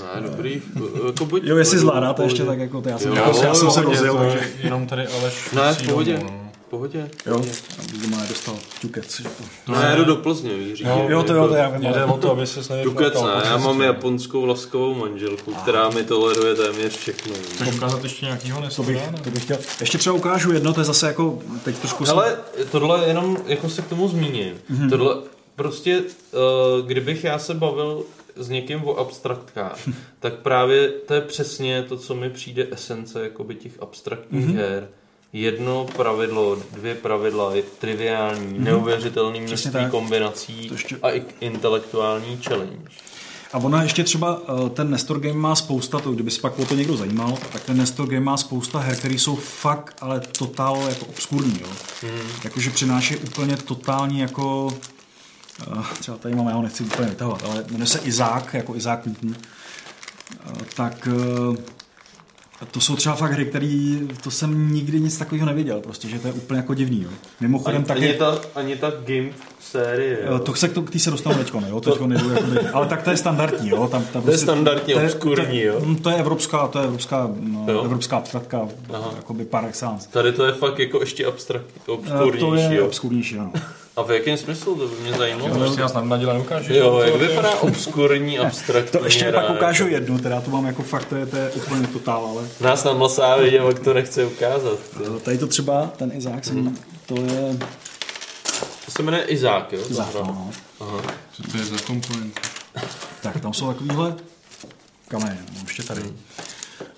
Ne, 0.00 0.28
dobrý. 0.30 0.62
Jako 1.06 1.26
buď, 1.26 1.42
Jo, 1.46 1.56
jestli 1.56 1.78
zvládáte 1.78 2.22
ještě, 2.22 2.44
tak 2.44 2.58
jako 2.58 2.80
to 2.82 2.88
já 2.88 2.98
jsem, 2.98 3.08
Jo, 3.08 3.14
já, 3.14 3.44
já 3.46 3.54
jsem 3.54 3.70
se 3.70 3.82
rozjel, 3.82 4.16
takže... 4.18 4.52
Jenom 4.62 4.86
tady 4.86 5.06
Aleš 5.06 5.50
Ne, 5.52 5.74
v 5.74 5.86
pohodě. 5.86 6.16
domů, 6.16 6.30
no. 6.30 6.49
V 6.70 6.76
pohodě. 6.78 7.10
Jo, 7.26 7.34
abych 7.78 8.02
doma 8.02 8.16
nedostal 8.22 8.56
ťukec. 8.80 9.16
že 9.20 9.28
to- 9.28 9.44
To 9.66 9.72
ne, 9.72 9.94
jdu 9.96 10.04
do 10.04 10.16
Plzně, 10.16 10.54
víš, 10.54 10.78
říkám. 10.78 10.98
Jo, 10.98 11.06
jo, 11.08 11.22
to 11.22 11.34
jo, 11.34 11.48
to 11.48 11.54
já 11.54 11.68
vím. 11.68 11.80
Jde 11.82 11.88
ale- 12.02 12.04
o 12.12 12.18
to, 12.18 12.32
aby 12.32 12.46
se 12.46 12.62
s 12.62 12.82
Tukec 12.82 13.14
ne, 13.14 13.28
já 13.44 13.56
mám 13.56 13.80
japonskou 13.82 14.44
laskovou 14.44 14.94
manželku, 14.94 15.54
která 15.54 15.90
mi 15.90 16.04
toleruje 16.04 16.54
téměř 16.54 16.96
všechno. 16.96 17.32
Chceš 17.54 17.74
ukázat 17.76 18.02
ještě 18.04 18.26
nějakýho 18.26 18.58
To 18.58 18.64
Nestora? 18.64 18.88
bych, 18.88 19.20
to 19.24 19.30
bych 19.30 19.42
chtěl. 19.42 19.58
Ještě 19.80 19.98
třeba 19.98 20.14
ukážu 20.16 20.52
jedno, 20.52 20.72
to 20.74 20.80
je 20.80 20.84
zase 20.84 21.06
jako, 21.06 21.38
teď 21.64 21.78
trošku 21.78 22.04
Hele, 22.04 22.36
tohle 22.70 23.08
jenom 23.08 23.36
jako 23.46 23.68
se 23.68 23.82
k 23.82 23.88
tomu 23.88 24.08
zmíním. 24.08 24.54
Mhm. 24.68 24.90
Tohle 24.90 25.16
prostě, 25.56 26.00
uh, 26.00 26.86
kdybych 26.86 27.24
já 27.24 27.38
se 27.38 27.54
bavil 27.54 28.02
s 28.36 28.48
někým 28.48 28.84
o 28.84 28.96
abstraktkách, 28.96 29.78
tak 30.20 30.34
právě 30.34 30.88
to 30.88 31.14
je 31.14 31.20
přesně 31.20 31.82
to, 31.82 31.96
co 31.96 32.14
mi 32.14 32.30
přijde 32.30 32.66
esence 32.70 33.22
jakoby 33.22 33.54
těch 33.54 33.72
abstraktních 33.80 34.46
Mhm. 34.46 34.56
her. 34.56 34.88
Jedno 35.32 35.86
pravidlo, 35.96 36.56
dvě 36.72 36.94
pravidla, 36.94 37.54
je 37.54 37.62
triviální, 37.62 38.46
Mhm. 38.54 38.64
neuvěřitelný 38.64 39.40
množství 39.40 39.90
kombinací 39.90 40.68
To 40.68 40.74
ještě- 40.74 40.96
a 41.02 41.10
i 41.10 41.22
intelektuální 41.40 42.38
challenge. 42.48 42.76
A 43.52 43.58
ona 43.58 43.82
ještě 43.82 44.04
třeba, 44.04 44.42
eh, 44.66 44.70
ten 44.70 44.90
Nestor 44.90 45.20
Game 45.20 45.38
má 45.38 45.54
spousta, 45.54 45.98
to 45.98 46.12
kdyby 46.12 46.30
se 46.30 46.40
pak 46.40 46.58
o 46.58 46.64
to 46.64 46.74
někdo 46.74 46.96
zajímal, 46.96 47.38
tak 47.52 47.64
ten 47.64 47.76
Nestor 47.76 48.06
Game 48.06 48.20
má 48.20 48.36
spousta 48.36 48.78
her, 48.78 48.96
které 48.96 49.14
jsou 49.14 49.36
fakt, 49.36 49.96
ale 50.00 50.20
totál 50.20 50.82
jako 50.88 51.06
obskurní, 51.06 51.58
jo. 51.60 51.68
Hmm. 52.02 52.30
Jakože 52.44 52.70
přináší 52.70 53.16
úplně 53.16 53.56
totální 53.56 54.20
jako, 54.20 54.74
eh, 55.62 55.82
třeba 56.00 56.16
tady 56.16 56.34
mám, 56.34 56.46
já 56.48 56.54
ho 56.54 56.62
nechci 56.62 56.82
úplně 56.84 57.08
vytahovat, 57.08 57.42
ale 57.44 57.64
jmenuje 57.70 57.86
se 57.86 57.98
Izák, 57.98 58.54
jako 58.54 58.76
Izák 58.76 59.06
Newton, 59.06 59.34
Eh, 60.46 60.52
tak 60.76 61.08
to 62.70 62.80
jsou 62.80 62.96
třeba 62.96 63.14
fakt 63.14 63.32
hry, 63.32 63.44
které, 63.46 63.96
to 64.22 64.30
jsem 64.30 64.72
nikdy 64.74 65.00
nic 65.00 65.18
takového 65.18 65.46
neviděl, 65.46 65.80
prostě, 65.80 66.08
že 66.08 66.18
to 66.18 66.26
je 66.28 66.32
úplně 66.32 66.58
jako 66.60 66.74
divný. 66.74 67.02
Jo. 67.02 67.08
Mimochodem 67.40 67.76
Ani, 67.76 67.84
taky... 67.86 68.08
ani, 68.08 68.14
ta, 68.18 68.38
ani 68.54 68.76
ta 68.76 68.90
game 68.90 69.28
série. 69.60 70.18
Eh, 70.22 70.26
Jo. 70.32 70.38
To 70.38 70.54
se 70.54 70.68
k, 70.68 70.72
to, 70.72 70.82
k 70.82 70.90
tý 70.90 70.98
se 70.98 71.10
dostanu 71.10 71.38
teďko, 71.38 71.62
jo? 71.68 71.80
Teďko 71.80 72.06
nejdu, 72.06 72.30
jakoby, 72.30 72.58
ale 72.60 72.86
tak 72.86 73.02
to 73.02 73.10
je 73.10 73.16
standardní, 73.16 73.68
jo? 73.68 73.88
Tam, 73.88 74.04
tam 74.04 74.22
To 74.22 74.30
je 74.30 74.38
standardní, 74.38 74.94
to 74.94 75.00
je- 75.00 75.06
obskurní, 75.06 75.46
to, 75.46 75.52
je- 75.52 75.64
jo? 75.64 75.80
mm, 75.84 75.96
To 75.96 76.10
je 76.10 76.16
evropská, 76.16 76.68
to 76.68 76.78
je 76.78 76.84
evropská, 76.84 77.30
no, 77.40 77.82
evropská 77.84 78.16
abstraktka, 78.16 78.68
Aha. 78.94 79.12
jakoby 79.16 79.44
par 79.44 79.64
excellence. 79.64 80.08
Tady 80.10 80.32
to 80.32 80.44
je 80.44 80.52
fakt 80.52 80.78
jako 80.78 81.00
ještě 81.00 81.26
abstraktní, 81.26 81.80
Eh, 81.88 81.92
obskurnější, 81.92 82.66
To 82.68 82.72
je 82.72 82.78
jo. 82.78 82.86
obskurnější, 82.86 83.38
ano. 83.38 83.52
A 84.00 84.02
v 84.02 84.10
jakém 84.10 84.36
smyslu? 84.36 84.74
To 84.76 84.88
by 84.88 84.94
mě 85.02 85.12
zajímalo. 85.12 85.48
Jo, 85.48 85.54
prostě 85.58 85.80
nás 85.80 85.92
na 86.02 86.16
díle 86.16 86.34
neukážeš. 86.34 86.76
Jo, 86.76 86.90
To- 86.90 87.02
jak 87.02 87.12
to- 87.12 87.18
vypadá 87.18 87.50
obskurní, 87.60 88.38
abstraktní 88.38 88.90
To 89.00 89.04
ještě 89.04 89.32
pak 89.32 89.50
ukážu 89.50 89.88
jednu, 89.88 90.18
teda 90.18 90.40
to 90.40 90.50
mám 90.50 90.66
jako 90.66 90.82
fakt, 90.82 91.04
to 91.04 91.16
je, 91.16 91.26
to 91.26 91.36
je 91.36 91.50
úplně 91.50 91.86
totál, 91.86 92.26
ale 92.26 92.48
Nás 92.60 92.84
na 92.84 92.92
Mlasávě 92.92 93.50
divák 93.50 93.78
to 93.78 93.94
nechce 93.94 94.24
ukázat. 94.26 94.78
eh, 95.16 95.20
tady 95.20 95.38
to 95.38 95.46
třeba, 95.46 95.90
ten 95.96 96.12
Izák, 96.14 96.44
jsem, 96.44 96.76
to 97.06 97.14
je 97.20 97.56
To 98.84 98.90
se 98.90 99.02
jmenuje 99.02 99.22
Izák, 99.24 99.72
jo? 99.72 99.80
Izák, 99.90 100.14
no. 100.14 100.50
Aha. 100.80 101.00
Co 101.32 101.42
to 101.42 101.56
je 101.58 101.64
za 101.64 101.76
komponent? 101.86 102.40
Tak 103.22 103.40
tam 103.40 103.52
jsou 103.54 103.72
takovýhle 103.72 104.14
kameny, 105.08 105.36
mám 105.54 105.64
ještě 105.66 105.82
tady. 105.82 106.02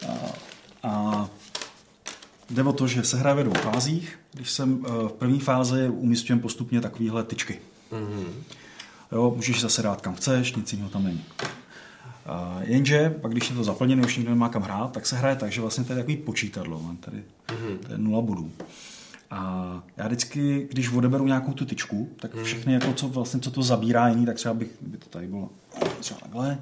A, 0.09 0.13
a 0.89 1.27
jde 2.53 2.63
o 2.63 2.73
to, 2.73 2.87
že 2.89 3.05
se 3.05 3.17
hraje 3.17 3.37
ve 3.37 3.45
dvou 3.45 3.55
fázích. 3.55 4.19
Když 4.33 4.51
jsem 4.51 4.85
eh, 4.87 5.09
v 5.09 5.13
první 5.13 5.41
fázi 5.41 5.89
umístím 5.89 6.41
postupně 6.41 6.81
takovýhle 6.81 7.25
tyčky. 7.25 7.59
Mhm. 7.93 8.27
Jo, 9.13 9.33
můžeš 9.37 9.61
zase 9.61 9.83
dát 9.83 10.01
kam 10.01 10.15
chceš, 10.15 10.55
nic 10.55 10.73
jiného 10.73 10.91
tam 10.91 11.05
není. 11.05 11.25
A 12.27 12.59
jenže, 12.63 13.11
pak 13.23 13.33
když 13.33 13.51
je 13.51 13.57
to 13.57 13.65
zaplněné, 13.65 14.03
už 14.07 14.17
nikdo 14.17 14.31
nemá 14.31 14.49
kam 14.49 14.63
hrát, 14.63 14.93
tak 14.93 15.07
se 15.07 15.17
hraje 15.17 15.37
tak, 15.37 15.53
že 15.53 15.61
vlastně 15.61 15.85
tady 15.85 16.01
je 16.01 16.05
takový 16.05 16.17
počítadlo, 16.17 16.81
mám 16.83 16.97
tady 16.97 17.23
Mhm. 17.53 17.79
to 17.79 17.93
je 17.93 17.99
nula 17.99 18.21
bodů. 18.23 18.51
A 19.31 19.83
já 19.97 20.07
vždycky, 20.07 20.69
když 20.71 20.93
odeberu 20.93 21.27
nějakou 21.27 21.53
tu 21.53 21.65
tyčku, 21.65 22.09
tak 22.17 22.35
Mhm. 22.35 22.45
všechny, 22.45 22.73
jako 22.73 22.93
co, 22.93 23.09
vlastně, 23.09 23.41
co 23.41 23.51
to 23.51 23.63
zabírá 23.63 24.09
jiný, 24.09 24.27
tak 24.27 24.37
třeba 24.37 24.55
bych, 24.55 24.69
by 24.81 24.99
to 24.99 25.09
tady 25.09 25.27
bylo 25.27 25.51
třeba 26.01 26.21
takhle, 26.21 26.59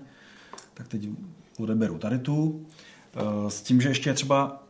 tak 0.74 0.88
teď 0.88 1.08
odeberu 1.58 1.98
tady 1.98 2.18
tu, 2.18 2.66
eh, 3.14 3.50
s 3.50 3.60
tím, 3.62 3.80
že 3.80 3.88
ještě 3.88 4.14
třeba 4.14 4.62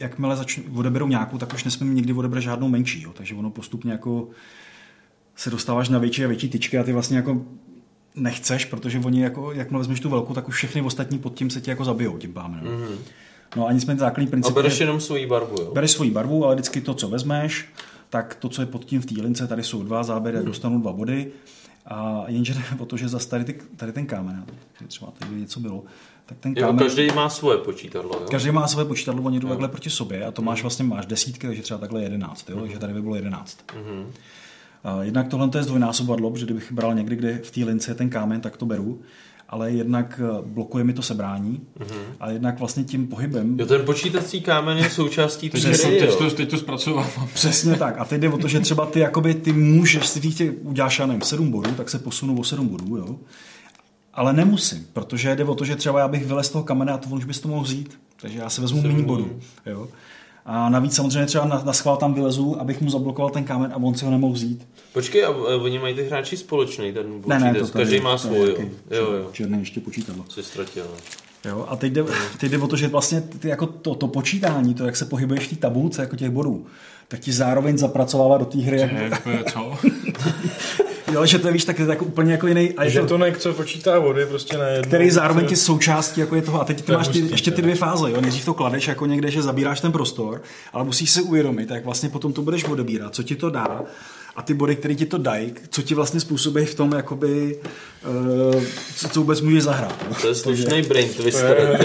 jakmile 0.00 0.36
začnu, 0.36 0.64
odeberu 0.74 1.08
nějakou, 1.08 1.38
tak 1.38 1.54
už 1.54 1.64
nesmím 1.64 1.94
nikdy 1.94 2.12
odebrat 2.12 2.42
žádnou 2.42 2.68
menší, 2.68 3.02
jo? 3.02 3.12
takže 3.12 3.34
ono 3.34 3.50
postupně 3.50 3.92
jako 3.92 4.28
se 5.36 5.50
dostáváš 5.50 5.88
na 5.88 5.98
větší 5.98 6.24
a 6.24 6.28
větší 6.28 6.48
tyčky 6.48 6.78
a 6.78 6.82
ty 6.82 6.92
vlastně 6.92 7.16
jako 7.16 7.42
nechceš, 8.14 8.64
protože 8.64 8.98
oni 8.98 9.22
jako, 9.22 9.52
jakmile 9.52 9.78
vezmeš 9.80 10.00
tu 10.00 10.08
velkou, 10.10 10.34
tak 10.34 10.48
už 10.48 10.54
všechny 10.54 10.82
ostatní 10.82 11.18
pod 11.18 11.34
tím 11.34 11.50
se 11.50 11.60
ti 11.60 11.70
jako 11.70 11.84
zabijou 11.84 12.18
tím 12.18 12.32
pádem. 12.32 12.60
Mm-hmm. 12.60 12.78
Mhm. 12.90 12.98
No 13.56 13.66
a 13.66 13.72
nicméně 13.72 14.00
základní 14.00 14.28
A 14.28 14.30
princip 14.30 14.54
bereš 14.54 14.80
je- 14.80 14.82
jenom 14.86 15.00
svoji 15.00 15.26
barvu, 15.26 15.54
jo? 15.60 15.70
Bereš 15.74 15.90
svoji 15.90 16.10
barvu, 16.10 16.44
ale 16.44 16.54
vždycky 16.54 16.80
to, 16.80 16.94
co 16.94 17.08
vezmeš, 17.08 17.68
tak 18.10 18.34
to, 18.34 18.48
co 18.48 18.62
je 18.62 18.66
pod 18.66 18.84
tím 18.84 19.00
v 19.00 19.06
té 19.06 19.22
lince, 19.22 19.46
tady 19.46 19.62
jsou 19.62 19.82
dva 19.82 20.02
záběry, 20.02 20.36
Hmm. 20.36 20.46
dostanu 20.46 20.80
dva 20.80 20.92
body. 20.92 21.32
A 21.86 22.24
jenže 22.26 22.54
o 22.78 22.86
to, 22.86 22.96
že 22.96 23.08
zase 23.08 23.28
tady, 23.28 23.44
ty, 23.44 23.54
tady 23.76 23.92
ten 23.92 24.06
kámen, 24.06 24.44
třeba 24.88 25.10
tady 25.18 25.34
něco 25.34 25.60
bylo, 25.60 25.84
tak 26.26 26.38
ten 26.38 26.54
Jo, 26.56 26.66
kámen, 26.66 26.78
každý 26.78 27.06
má 27.14 27.28
svoje 27.28 27.58
počítadlo, 27.58 28.10
jo? 28.20 28.26
každý 28.30 28.50
má 28.50 28.66
své 28.66 28.84
počítadlo, 28.84 29.22
oni 29.22 29.40
jdou 29.40 29.46
Jo. 29.46 29.52
takhle 29.52 29.68
proti 29.68 29.90
sobě 29.90 30.24
a 30.24 30.30
to 30.30 30.42
máš 30.42 30.62
vlastně, 30.62 30.84
máš 30.84 31.06
desítky, 31.06 31.46
takže 31.46 31.62
třeba 31.62 31.78
takhle 31.80 32.02
jedenáct, 32.02 32.50
jo? 32.50 32.60
takže 32.60 32.78
tady 32.78 32.92
by 32.92 33.02
bylo 33.02 33.14
jedenáct. 33.14 33.58
Mhm. 33.76 34.06
A 34.84 35.02
Jednak 35.02 35.28
tohle 35.28 35.48
to 35.48 35.58
je 35.58 35.64
zdvojnásobadlo, 35.64 36.30
protože 36.30 36.44
kdybych 36.44 36.72
bral 36.72 36.94
někdy, 36.94 37.16
kde 37.16 37.40
v 37.44 37.50
té 37.50 37.64
lince 37.64 37.90
je 37.90 37.94
ten 37.94 38.10
kámen, 38.10 38.40
tak 38.40 38.56
to 38.56 38.66
beru. 38.66 39.00
Ale 39.48 39.70
jednak 39.70 40.20
eh, 40.24 40.42
blokuje 40.46 40.84
mi 40.84 40.92
to 40.92 41.02
sebrání 41.02 41.60
Mhm. 41.78 41.98
a 42.20 42.30
jednak 42.30 42.58
vlastně 42.58 42.84
tím 42.84 43.06
pohybem 43.06 43.60
Jo, 43.60 43.66
ten 43.66 43.84
počítací 43.84 44.40
kámen 44.40 44.78
je 44.78 44.90
součástí 44.90 45.50
té 45.50 45.58
hry, 45.58 45.78
teď 45.78 46.02
jo? 46.10 46.16
to- 46.16 46.30
Teď 46.30 46.50
to 46.50 46.58
zpracovávám. 46.58 47.28
Přesně 47.34 47.76
tak. 47.76 47.98
A 47.98 48.04
teď 48.04 48.20
jde 48.20 48.28
o 48.28 48.38
to, 48.38 48.48
že 48.48 48.60
třeba 48.60 48.86
ty, 48.86 49.00
jakoby, 49.00 49.34
ty 49.34 49.52
můžeš, 49.52 50.06
si 50.06 50.20
tě 50.20 50.50
uděláš, 50.50 50.98
já 50.98 51.06
nevím, 51.06 51.22
7 51.22 51.50
bodů, 51.50 51.70
tak 51.76 51.90
se 51.90 51.98
posunu 51.98 52.38
o 52.40 52.44
7 52.44 52.68
bodů, 52.68 52.96
jo. 52.96 53.16
Ale 54.16 54.32
nemusím, 54.32 54.86
protože 54.92 55.36
jde 55.36 55.44
o 55.44 55.54
to, 55.54 55.64
že 55.64 55.76
třeba 55.76 55.98
já 56.00 56.08
bych 56.08 56.26
vylez 56.26 56.46
z 56.46 56.50
toho 56.50 56.64
kamene 56.64 56.92
a 56.92 56.98
to 56.98 57.08
on 57.10 57.18
už 57.18 57.24
bys 57.24 57.40
to 57.40 57.48
mohl 57.48 57.62
vzít. 57.64 57.98
Takže 58.20 58.38
já 58.38 58.50
si 58.50 58.60
vezmu 58.60 58.82
méně 58.82 59.02
bodů. 59.02 59.40
Jo. 59.66 59.88
A 60.46 60.68
navíc 60.68 60.94
samozřejmě 60.94 61.26
třeba 61.26 61.44
na, 61.44 61.62
na 61.64 61.72
schvál 61.72 61.96
tam 61.96 62.14
vylezu, 62.14 62.60
abych 62.60 62.80
mu 62.80 62.90
zablokoval 62.90 63.30
ten 63.30 63.44
kámen 63.44 63.72
a 63.72 63.76
on 63.76 63.94
si 63.94 64.04
ho 64.04 64.10
nemohl 64.10 64.32
vzít. 64.34 64.68
Počkej, 64.92 65.24
a 65.24 65.28
a 65.28 65.32
oni 65.62 65.78
mají 65.78 65.94
ty 65.94 66.02
hráči 66.04 66.36
společný, 66.36 66.92
ten 66.92 67.06
Ne, 67.26 67.38
ne, 67.40 67.48
počítač? 67.50 67.66
to 67.68 67.72
tady- 67.72 67.84
Každý 67.84 68.00
má 68.00 68.18
svůj, 68.18 68.38
jo? 68.48 68.56
Jo, 68.90 69.12
jo. 69.12 69.28
Černé 69.32 69.58
ještě 69.58 69.80
počítadlo. 69.80 70.24
Si 70.28 70.42
ztratil, 70.42 70.84
no. 70.90 70.96
Jo, 71.50 71.66
a 71.68 71.76
teď 71.76 71.92
jde, 71.92 72.04
teď 72.40 72.50
jde 72.50 72.58
o 72.58 72.66
to, 72.66 72.76
že 72.76 72.88
vlastně 72.88 73.20
ty, 73.20 73.48
jako 73.48 73.66
to, 73.66 73.94
to, 73.94 74.08
počítání, 74.08 74.74
to, 74.74 74.84
jak 74.86 74.96
se 74.96 75.04
pohybuješ 75.04 75.46
v 75.46 75.50
té 75.50 75.56
tabulce 75.56 76.02
jako 76.02 76.16
těch 76.16 76.30
bodů, 76.30 76.66
tak 77.08 77.20
ti 77.20 77.32
zároveň 77.32 77.78
zapracovává 77.78 78.38
do 78.38 78.44
té 78.44 78.58
hry. 78.58 78.76
Je, 78.80 79.08
Jako, 79.10 79.30
je, 79.30 79.44
co? 79.52 79.72
jo, 81.12 81.26
že 81.26 81.38
to 81.38 81.46
je, 81.46 81.52
víš, 81.52 81.64
tak 81.64 81.78
je 81.78 81.84
to 81.84 81.90
jako 81.90 82.04
úplně 82.04 82.32
jako 82.32 82.46
jiný. 82.46 82.72
A 82.72 82.84
je 82.84 82.90
Že 82.90 83.00
to, 83.00 83.18
to 83.18 83.24
co 83.38 83.52
počítá 83.52 83.98
vody, 83.98 84.26
prostě 84.26 84.58
na 84.58 84.64
jedno. 84.66 84.88
který 84.88 85.10
zároveň 85.10 85.46
ti 85.46 85.56
součástí 85.56 86.20
jako 86.20 86.36
je 86.36 86.42
toho. 86.42 86.60
A 86.60 86.64
teď 86.64 86.82
ty 86.82 86.92
máš 86.92 87.08
ty, 87.08 87.20
hustý, 87.20 87.34
ještě 87.34 87.50
ty 87.50 87.62
dvě 87.62 87.74
fáze. 87.74 88.10
Jo? 88.10 88.20
Nejdřív 88.20 88.44
to 88.44 88.54
kladeš 88.54 88.88
jako 88.88 89.06
někde, 89.06 89.30
že 89.30 89.42
zabíráš 89.42 89.80
ten 89.80 89.92
prostor, 89.92 90.42
ale 90.72 90.84
musíš 90.84 91.10
si 91.10 91.22
uvědomit, 91.22 91.70
jak 91.70 91.84
vlastně 91.84 92.08
potom 92.08 92.32
to 92.32 92.42
budeš 92.42 92.64
odebírat, 92.64 93.14
co 93.14 93.22
ti 93.22 93.36
to 93.36 93.50
dá 93.50 93.82
a 94.36 94.42
ty 94.42 94.54
body, 94.54 94.76
které 94.76 94.94
ti 94.94 95.06
to 95.06 95.18
dají, 95.18 95.52
co 95.70 95.82
ti 95.82 95.94
vlastně 95.94 96.20
způsobí 96.20 96.64
v 96.64 96.74
tom, 96.74 96.92
jakoby, 96.92 97.58
uh, 98.54 98.62
co, 98.96 99.08
co 99.08 99.20
vůbec 99.20 99.40
můžeš 99.40 99.62
zahrát. 99.62 99.94
To 100.20 100.28
je 100.28 100.34
slušný 100.34 100.82
brain 100.82 101.08
To 101.14 101.22
twister. 101.22 101.78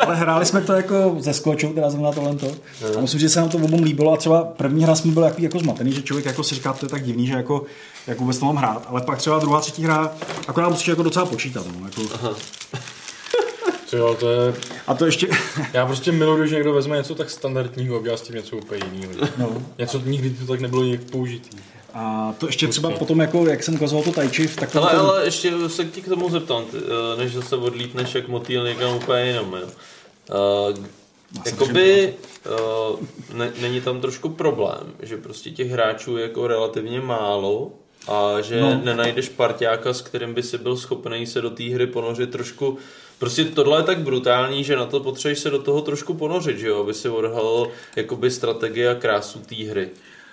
ale, 0.00 0.16
hráli 0.16 0.46
jsme 0.46 0.60
to 0.60 0.72
jako 0.72 1.16
ze 1.18 1.32
skočou, 1.34 1.72
teda 1.72 1.90
zrovna 1.90 2.12
tohle 2.12 2.34
to. 2.36 2.52
A 2.98 3.00
myslím, 3.00 3.20
že 3.20 3.28
se 3.28 3.40
nám 3.40 3.48
to 3.48 3.58
obou 3.58 3.82
líbilo 3.82 4.12
a 4.12 4.16
třeba 4.16 4.44
první 4.44 4.84
hra 4.84 4.94
jsme 4.94 5.12
byl 5.12 5.22
jako, 5.22 5.42
jako 5.42 5.58
zmatený, 5.58 5.92
že 5.92 6.02
člověk 6.02 6.26
jako 6.26 6.44
si 6.44 6.54
říká, 6.54 6.72
to 6.72 6.86
je 6.86 6.90
tak 6.90 7.04
divný, 7.04 7.26
že 7.26 7.32
jako, 7.32 7.64
jak 8.06 8.18
vůbec 8.20 8.38
to 8.38 8.44
mám 8.46 8.56
hrát, 8.56 8.86
ale 8.88 9.00
pak 9.00 9.18
třeba 9.18 9.38
druhá, 9.38 9.60
třetí 9.60 9.84
hra, 9.84 10.12
akorát 10.48 10.68
musíš 10.68 10.88
jako 10.88 11.02
docela 11.02 11.26
počítat. 11.26 11.66
No, 11.80 11.86
jako. 11.86 12.18
Co 12.18 12.34
jo, 13.92 14.16
to 14.20 14.30
je... 14.30 14.54
A 14.86 14.94
to 14.94 15.06
ještě... 15.06 15.28
Já 15.72 15.86
prostě 15.86 16.12
miluji, 16.12 16.40
když 16.40 16.52
někdo 16.52 16.72
vezme 16.72 16.96
něco 16.96 17.14
tak 17.14 17.30
standardního 17.30 17.96
a 17.96 17.98
udělá 17.98 18.16
s 18.16 18.20
tím 18.22 18.34
něco 18.36 18.56
úplně 18.56 18.80
jiného. 18.92 19.12
No. 19.38 19.62
Něco 19.78 20.00
nikdy 20.04 20.30
to 20.30 20.46
tak 20.46 20.60
nebylo 20.60 20.82
nějak 20.84 21.00
použitý. 21.04 21.56
A 21.94 22.34
to 22.38 22.46
ještě 22.46 22.68
třeba 22.68 22.90
potom, 22.90 23.20
jako, 23.20 23.46
jak 23.46 23.62
jsem 23.62 23.74
ukazoval 23.74 24.04
to 24.04 24.12
Tai 24.12 24.28
Chi, 24.28 24.48
tak 24.48 24.72
to 24.72 24.82
Ale, 24.82 24.90
potom- 24.90 25.06
ale 25.06 25.24
ještě 25.24 25.52
se 25.68 25.84
ti 25.84 26.02
k 26.02 26.08
tomu 26.08 26.30
zeptám, 26.30 26.64
ty, 26.64 26.76
eh, 26.76 27.16
než 27.18 27.32
zase 27.32 27.56
odlítneš 27.56 28.14
jak 28.14 28.28
motýl 28.28 28.64
někam 28.64 28.96
úplně 28.96 29.24
jinam. 29.26 29.54
Jo. 29.54 29.66
Uh, 30.70 30.84
jakoby 31.46 32.14
uh, 32.90 32.98
ne, 33.36 33.52
není 33.60 33.80
tam 33.80 34.00
trošku 34.00 34.28
problém, 34.28 34.80
že 35.02 35.16
prostě 35.16 35.50
těch 35.50 35.70
hráčů 35.70 36.16
je 36.16 36.22
jako 36.22 36.46
relativně 36.46 37.00
málo 37.00 37.72
a 38.08 38.40
že 38.40 38.60
No. 38.60 38.70
no. 38.74 38.80
nenajdeš 38.84 39.28
parťáka, 39.28 39.92
s 39.94 40.00
kterým 40.02 40.34
by 40.34 40.42
si 40.42 40.58
byl 40.58 40.76
schopný 40.76 41.26
se 41.26 41.40
do 41.40 41.50
té 41.50 41.64
hry 41.64 41.86
ponořit 41.86 42.30
trošku 42.30 42.78
Prostě 43.24 43.44
tohle 43.44 43.78
je 43.78 43.82
tak 43.82 43.98
brutální, 43.98 44.64
že 44.64 44.76
na 44.76 44.86
to 44.86 45.00
potřebuješ 45.00 45.38
se 45.38 45.50
do 45.50 45.58
toho 45.58 45.80
trošku 45.80 46.14
ponořit, 46.14 46.58
že 46.58 46.68
jo, 46.68 46.80
aby 46.80 46.94
si 46.94 47.08
odhalil 47.08 47.68
jakoby 47.96 48.30
strategie 48.30 48.90
a 48.90 48.94
krásu 48.94 49.38
té 49.38 49.54
hry. 49.64 49.88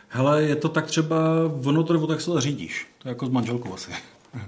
Hele, 0.07 0.43
je 0.43 0.55
to 0.55 0.69
tak 0.69 0.85
třeba, 0.85 1.17
ono 1.65 1.83
to 1.83 1.93
nebo 1.93 2.07
tak 2.07 2.21
se 2.21 2.31
to 2.31 2.41
řídíš. 2.41 2.87
To 2.97 3.07
je 3.07 3.09
jako 3.09 3.25
s 3.25 3.29
manželkou 3.29 3.73
asi. 3.73 3.91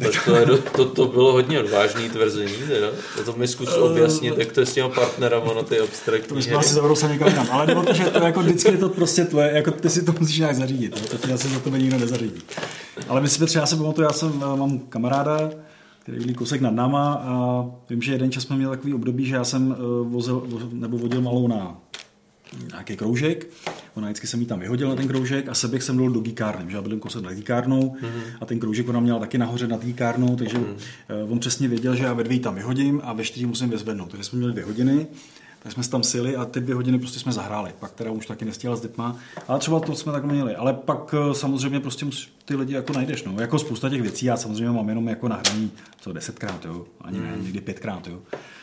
Tak 0.00 0.24
to, 0.24 0.36
je, 0.36 0.46
to, 0.76 0.84
to 0.84 1.06
bylo 1.06 1.32
hodně 1.32 1.60
odvážný 1.60 2.10
tvrzení, 2.10 2.52
teda. 2.68 2.86
To, 3.16 3.24
to 3.24 3.38
mi 3.38 3.48
zkus 3.48 3.76
objasnit, 3.76 4.38
jak 4.38 4.52
to 4.52 4.60
je 4.60 4.66
s 4.66 4.72
těma 4.74 4.88
partnerama 4.88 5.54
na 5.54 5.62
ty 5.62 5.76
To 5.76 5.84
abstraktní 5.84 6.36
bychom 6.36 6.50
hry. 6.50 6.58
asi 6.58 6.74
zavrou 6.74 6.94
se 6.94 7.08
někam 7.08 7.28
jinam. 7.28 7.48
Ale 7.50 7.66
jde 7.66 7.74
o 7.74 7.82
to, 7.82 7.92
že 7.92 8.04
to 8.04 8.24
jako 8.24 8.40
vždycky 8.40 8.70
je 8.70 8.78
to 8.78 8.88
prostě 8.88 9.24
tvoje, 9.24 9.50
jako 9.54 9.70
ty 9.70 9.90
si 9.90 10.04
to 10.04 10.14
musíš 10.20 10.38
nějak 10.38 10.56
zařídit. 10.56 10.96
Jo? 10.96 11.02
To 11.10 11.26
ti 11.26 11.32
asi 11.32 11.48
za 11.48 11.58
tebe 11.60 11.78
nikdo 11.78 11.98
nezařídí. 11.98 12.42
Ale 13.08 13.20
my 13.20 13.28
si 13.28 13.46
třeba, 13.46 13.60
já 13.62 13.66
se 13.66 13.76
pamatuju, 13.76 14.06
já 14.06 14.12
jsem, 14.12 14.44
eh, 14.54 14.56
mám 14.56 14.78
kamaráda, 14.78 15.50
který 16.06 16.24
byl 16.24 16.34
kousek 16.34 16.60
nad 16.60 16.70
náma 16.74 17.14
a 17.14 17.64
vím, 17.90 18.02
že 18.02 18.12
jeden 18.12 18.30
čas 18.30 18.42
jsme 18.42 18.56
měli 18.56 18.76
takový 18.76 18.94
období, 18.94 19.24
že 19.26 19.34
já 19.34 19.44
jsem 19.44 19.72
eh, 19.78 20.08
vozil, 20.08 20.46
vo- 20.48 20.72
nebo 20.72 20.98
vodil 20.98 21.20
malou 21.20 21.48
na 21.48 21.76
nějaký 22.70 22.96
kroužek. 22.96 23.46
Ona 23.94 24.06
vždycky 24.06 24.26
jsem 24.26 24.40
jí 24.40 24.46
tam 24.46 24.60
vyhodil 24.60 24.88
na 24.88 24.94
ten 24.96 25.08
kroužek 25.08 25.48
a 25.48 25.54
seběh 25.54 25.82
jsem 25.82 25.96
byl 25.96 26.10
do 26.10 26.20
gíkárny, 26.20 26.70
že 26.70 26.76
já 26.76 26.82
byl 26.82 26.98
kousek 26.98 27.22
nad 27.22 27.32
gíkárnou 27.32 27.96
Mhm. 28.02 28.20
a 28.40 28.46
ten 28.46 28.58
kroužek 28.60 28.88
ona 28.88 29.00
měla 29.00 29.18
taky 29.18 29.38
nahoře 29.38 29.68
nad 29.68 29.84
gíkárnou, 29.84 30.36
takže 30.36 30.58
mm. 30.58 30.64
on 31.28 31.38
přesně 31.38 31.68
věděl, 31.68 31.96
že 31.96 32.04
já 32.04 32.12
ve 32.12 32.24
dvě 32.24 32.40
tam 32.40 32.54
vyhodím 32.54 33.00
a 33.04 33.12
ve 33.12 33.24
čtyři 33.24 33.46
musím 33.46 33.70
vyzvednout. 33.70 34.10
Takže 34.10 34.24
jsme 34.24 34.36
měli 34.38 34.52
dvě 34.52 34.64
hodiny, 34.64 35.06
tak 35.66 35.72
jsme 35.72 35.82
se 35.82 35.90
tam 35.90 36.02
sili 36.02 36.36
a 36.36 36.44
ty 36.44 36.60
dvě 36.60 36.74
hodiny 36.74 36.98
prostě 36.98 37.18
jsme 37.18 37.32
zahráli. 37.32 37.72
Pak 37.80 37.92
teda 37.92 38.10
už 38.10 38.26
taky 38.26 38.44
nestíhala 38.44 38.76
s 38.76 38.80
dětma, 38.80 39.16
ale 39.48 39.58
třeba 39.58 39.80
to 39.80 39.94
jsme 39.94 40.12
tak 40.12 40.24
měli. 40.24 40.54
Ale 40.56 40.72
pak 40.74 41.14
eh, 41.30 41.34
samozřejmě 41.34 41.80
prostě 41.80 42.06
ty 42.44 42.56
lidi 42.56 42.74
jako 42.74 42.92
najdeš. 42.92 43.24
No. 43.24 43.40
Jako 43.40 43.58
spousta 43.58 43.88
těch 43.90 44.02
věcí, 44.02 44.26
já 44.26 44.36
samozřejmě 44.36 44.70
mám 44.70 44.88
jenom 44.88 45.08
jako 45.08 45.28
nahraný 45.28 45.70
co 46.00 46.12
desetkrát, 46.12 46.64
jo. 46.64 46.84
ani 47.00 47.18
ne, 47.20 47.32
Mm. 47.36 47.44
někdy 47.44 47.60
pětkrát. 47.60 48.06
Jo. 48.06 48.18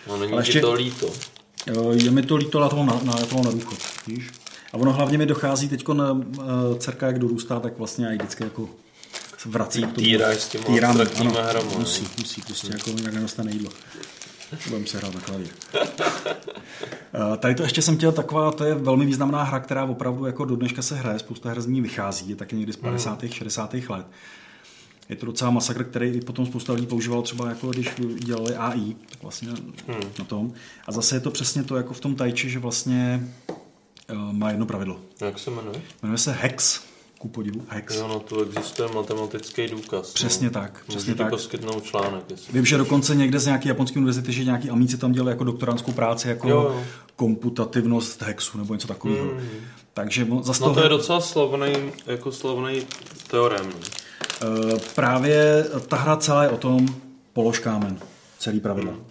No, 0.08 0.18
není 0.18 0.32
Ale 0.34 0.42
ještě- 0.42 0.62
to 0.62 0.74
líto. 0.74 1.10
Jo, 1.76 1.92
Je 1.92 2.12
mi 2.12 2.22
to 2.22 2.36
líto, 2.36 2.60
ale 2.60 2.70
to 2.70 2.76
mám 2.76 2.86
na, 2.88 3.14
na, 3.14 3.26
to 3.26 3.36
mám 3.36 3.44
na 3.46 3.52
důchod, 3.52 3.78
víš? 4.08 4.32
A 4.74 4.78
ono 4.78 4.94
hlavně 4.94 5.18
mi 5.18 5.26
dochází 5.26 5.70
teď 5.70 5.88
na 5.94 6.22
dcerka, 6.78 7.08
jak 7.08 7.20
dorůstá, 7.20 7.60
tak 7.60 7.78
vlastně 7.78 8.06
já 8.06 8.12
ji 8.12 8.18
vždycky 8.18 8.44
jako 8.44 8.70
vrací. 9.46 9.80
k 9.82 9.86
tomu. 9.86 9.94
Týráš 9.96 10.38
s 10.38 10.50
těma 10.50 10.64
Týrám, 10.64 10.92
abstraktníma 10.92 11.40
ano. 11.40 11.50
hrama, 11.50 11.72
Musí, 11.80 12.08
musí, 12.20 12.42
prostě 12.42 12.68
jako 12.74 12.90
jak 13.04 13.14
nedostane 13.14 13.52
jídlo. 13.52 13.70
Budeme 14.68 14.88
se 14.88 14.98
hrát 14.98 15.14
na 15.16 15.22
klavír. 15.22 15.48
Eh, 17.34 17.38
Tady 17.38 17.56
to 17.56 17.64
ještě 17.64 17.82
jsem 17.82 17.98
chtěl 17.98 18.12
taková, 18.12 18.52
to 18.52 18.64
je 18.64 18.76
velmi 18.76 19.06
významná 19.06 19.44
hra, 19.44 19.60
která 19.60 19.84
opravdu 19.86 20.26
jako 20.26 20.46
do 20.46 20.56
dneška 20.56 20.82
se 20.82 20.96
hraje, 20.96 21.20
spousta 21.20 21.50
her 21.50 21.62
z 21.62 21.68
ní 21.68 21.82
vychází, 21.82 22.30
je 22.30 22.36
taky 22.36 22.56
někdy 22.56 22.74
z 22.74 22.78
50. 22.78 23.24
60. 23.32 23.74
let. 23.90 24.08
Je 25.10 25.16
to 25.16 25.26
docela 25.26 25.52
masakr, 25.52 25.84
který 25.84 26.10
i 26.10 26.22
potom 26.22 26.46
spousta 26.46 26.74
lidí 26.74 26.88
používalo 26.88 27.22
třeba 27.22 27.50
jako 27.50 27.70
když 27.70 27.90
dělali 28.18 28.56
AI, 28.56 28.96
tak 29.10 29.22
vlastně 29.22 29.50
na 30.20 30.26
tom. 30.26 30.54
A 30.88 30.92
zase 30.92 31.16
je 31.16 31.20
to 31.20 31.32
přesně 31.32 31.64
to 31.64 31.76
jako 31.76 31.94
v 31.94 32.00
tom 32.00 32.16
tajči, 32.16 32.50
že 32.50 32.60
vlastně 32.60 33.28
uh, 34.12 34.18
má 34.34 34.50
jedno 34.50 34.66
pravidlo. 34.66 35.00
Jak 35.22 35.40
se 35.40 35.52
jmenuje? 35.52 35.82
Jmenuje 36.04 36.18
se 36.18 36.32
Hex, 36.32 36.82
ku 37.24 37.30
podivu, 37.30 37.62
Hex. 37.68 37.96
Jo, 37.96 38.08
no 38.08 38.20
tu 38.20 38.44
existuje 38.44 38.90
matematický 38.96 39.68
důkaz. 39.68 40.14
Přesně 40.14 40.48
no. 40.48 40.52
tak, 40.54 40.84
přesně 40.88 41.12
Můžu 41.12 41.24
tak. 41.24 41.30
poskytnout 41.30 41.84
článek. 41.84 42.24
Jestli 42.30 42.54
Vím, 42.54 42.66
že 42.66 42.78
dokonce 42.78 43.16
někde 43.16 43.40
z 43.40 43.46
nějaké 43.46 43.70
japonské 43.70 44.00
univerzity, 44.00 44.34
že 44.34 44.44
nějaký 44.44 44.70
amíci 44.70 44.98
tam 44.98 45.12
dělali 45.12 45.32
jako 45.32 45.44
doktorantskou 45.44 45.92
práci, 45.92 46.28
jako 46.28 46.50
Jo, 46.50 46.56
jo. 46.56 46.84
komputativnost 47.16 48.22
hexu 48.22 48.58
nebo 48.58 48.74
něco 48.74 48.88
takového. 48.88 49.26
Mm. 49.26 49.40
Takže 49.94 50.26
mo- 50.26 50.44
zase 50.44 50.64
No 50.64 50.74
to 50.74 50.84
je 50.84 50.90
docela 50.90 51.22
slavný, 51.22 51.74
jako 52.06 52.32
slavný 52.32 52.82
teorem. 53.28 53.66
no. 53.66 53.80
Eh, 54.76 54.80
Právě 54.96 55.66
ta 55.88 55.98
hra 55.98 56.18
celá 56.18 56.44
je 56.44 56.50
o 56.50 56.58
tom 56.58 56.88
položkámen, 57.34 58.00
celý 58.40 58.60
pravidla. 58.60 58.92
Hmm. 58.92 59.04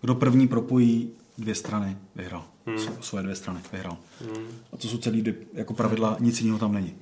Kdo 0.00 0.14
první 0.14 0.48
propojí 0.48 1.10
dvě 1.38 1.54
strany, 1.54 1.96
vyhrál. 2.16 2.44
Sv- 2.66 2.92
Svoje 3.00 3.22
dvě 3.22 3.36
strany, 3.36 3.60
vyhrál. 3.72 3.96
Hmm. 4.20 4.44
A 4.72 4.76
to 4.76 4.88
jsou 4.88 4.98
celý 4.98 5.24
jako 5.54 5.74
pravidla, 5.74 6.16
nic 6.20 6.40
jiného 6.40 6.58
tam 6.58 6.72
není. 6.72 6.94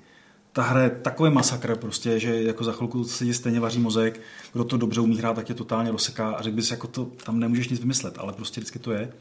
Ta 0.59 0.65
hra 0.65 0.83
je 0.83 0.91
takový 0.91 1.31
masakr 1.31 1.77
prostě, 1.77 2.21
že 2.21 2.43
jako 2.43 2.65
za 2.65 2.73
chvilku 2.73 3.05
se 3.05 3.25
jí 3.25 3.35
stejně 3.35 3.61
vaří 3.61 3.79
mozek, 3.79 4.21
kdo 4.53 4.65
to 4.65 4.77
dobře 4.77 5.01
umí 5.01 5.19
hrát, 5.19 5.37
tak 5.37 5.49
je 5.49 5.55
totálně 5.55 5.91
rozseká 5.91 6.31
a 6.31 6.43
řekl 6.43 6.57
bys, 6.57 6.71
jako 6.71 6.87
to, 6.87 7.05
tam 7.05 7.41
nemůžeš 7.41 7.69
nic 7.69 7.81
vymyslet, 7.81 8.19
ale 8.19 8.33
prostě 8.33 8.61
vždycky 8.61 8.79
to 8.79 8.93
je. 8.93 9.13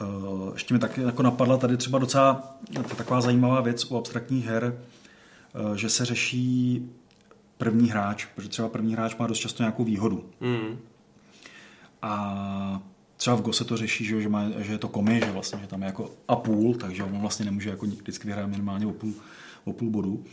Uh, 0.00 0.52
ještě 0.52 0.74
mi 0.74 0.80
taky 0.80 1.00
jako 1.02 1.22
napadla 1.22 1.56
tady 1.56 1.76
třeba 1.76 1.98
docela 1.98 2.56
to 2.88 2.94
taková 2.96 3.20
zajímavá 3.20 3.60
věc 3.60 3.90
u 3.90 3.96
abstraktních 3.96 4.46
her, 4.46 4.78
uh, 5.68 5.74
že 5.74 5.88
se 5.88 6.04
řeší 6.04 6.82
první 7.58 7.90
hráč, 7.90 8.24
protože 8.24 8.48
třeba 8.48 8.68
první 8.68 8.92
hráč 8.92 9.16
má 9.16 9.26
dost 9.26 9.38
často 9.38 9.62
nějakou 9.62 9.84
výhodu. 9.84 10.24
Mm. 10.40 10.78
A 12.02 12.82
třeba 13.16 13.36
v 13.36 13.42
Go 13.42 13.52
se 13.52 13.64
to 13.64 13.76
řeší, 13.76 14.04
že, 14.04 14.20
že, 14.22 14.28
má, 14.28 14.44
že 14.58 14.72
je 14.72 14.78
to 14.78 14.88
komi, 14.88 15.20
že 15.24 15.32
vlastně 15.32 15.58
že 15.62 15.66
tam 15.66 15.82
je 15.82 15.86
jako 15.86 16.10
a 16.28 16.36
půl, 16.36 16.74
takže 16.74 17.04
on 17.04 17.20
vlastně 17.20 17.44
nemůže 17.44 17.70
jako 17.70 17.86
vždycky 17.86 18.26
vyhrát 18.26 18.48
minimálně 18.48 18.86
o 18.86 18.92
půl, 18.92 19.14
o 19.70 19.72
půl 19.72 19.90
bodu. 19.90 20.24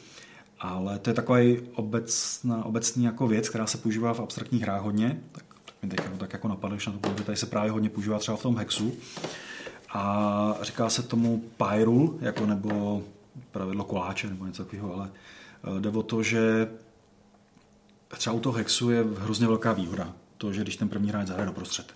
Ale 0.59 0.99
to 0.99 1.09
je 1.09 1.13
takový 1.13 1.57
obecná, 1.75 2.65
obecný 2.65 3.03
jako 3.03 3.27
věc, 3.27 3.49
která 3.49 3.67
se 3.67 3.77
používá 3.77 4.13
v 4.13 4.19
abstraktních 4.19 4.61
hrách 4.61 4.81
hodně. 4.81 5.21
Tak, 5.31 5.43
tak 5.65 5.75
mi 5.83 5.89
teď 5.89 5.99
jako, 6.03 6.17
tak 6.17 6.33
jako 6.33 6.47
napadlo, 6.47 6.77
že 6.77 6.91
na 6.91 6.97
to 6.97 7.23
tady 7.23 7.37
se 7.37 7.45
právě 7.45 7.71
hodně 7.71 7.89
používá 7.89 8.19
třeba 8.19 8.37
v 8.37 8.41
tom 8.41 8.57
hexu. 8.57 8.93
A 9.89 10.57
říká 10.61 10.89
se 10.89 11.03
tomu 11.03 11.43
Pyrule, 11.57 12.09
jako 12.21 12.45
nebo 12.45 13.03
pravidlo 13.51 13.83
koláče 13.83 14.29
nebo 14.29 14.45
něco 14.45 14.63
takového, 14.63 14.93
ale 14.93 15.09
eh, 15.77 15.81
jde 15.81 15.89
o 15.89 16.03
to, 16.03 16.23
že 16.23 16.67
třeba 18.17 18.35
u 18.35 18.39
toho 18.39 18.57
hexu 18.57 18.89
je 18.89 19.05
hrozně 19.17 19.47
velká 19.47 19.73
výhoda. 19.73 20.13
To, 20.37 20.53
že 20.53 20.61
když 20.61 20.75
ten 20.75 20.89
první 20.89 21.09
hráč 21.09 21.27
zahraje 21.27 21.47
doprostřed. 21.47 21.93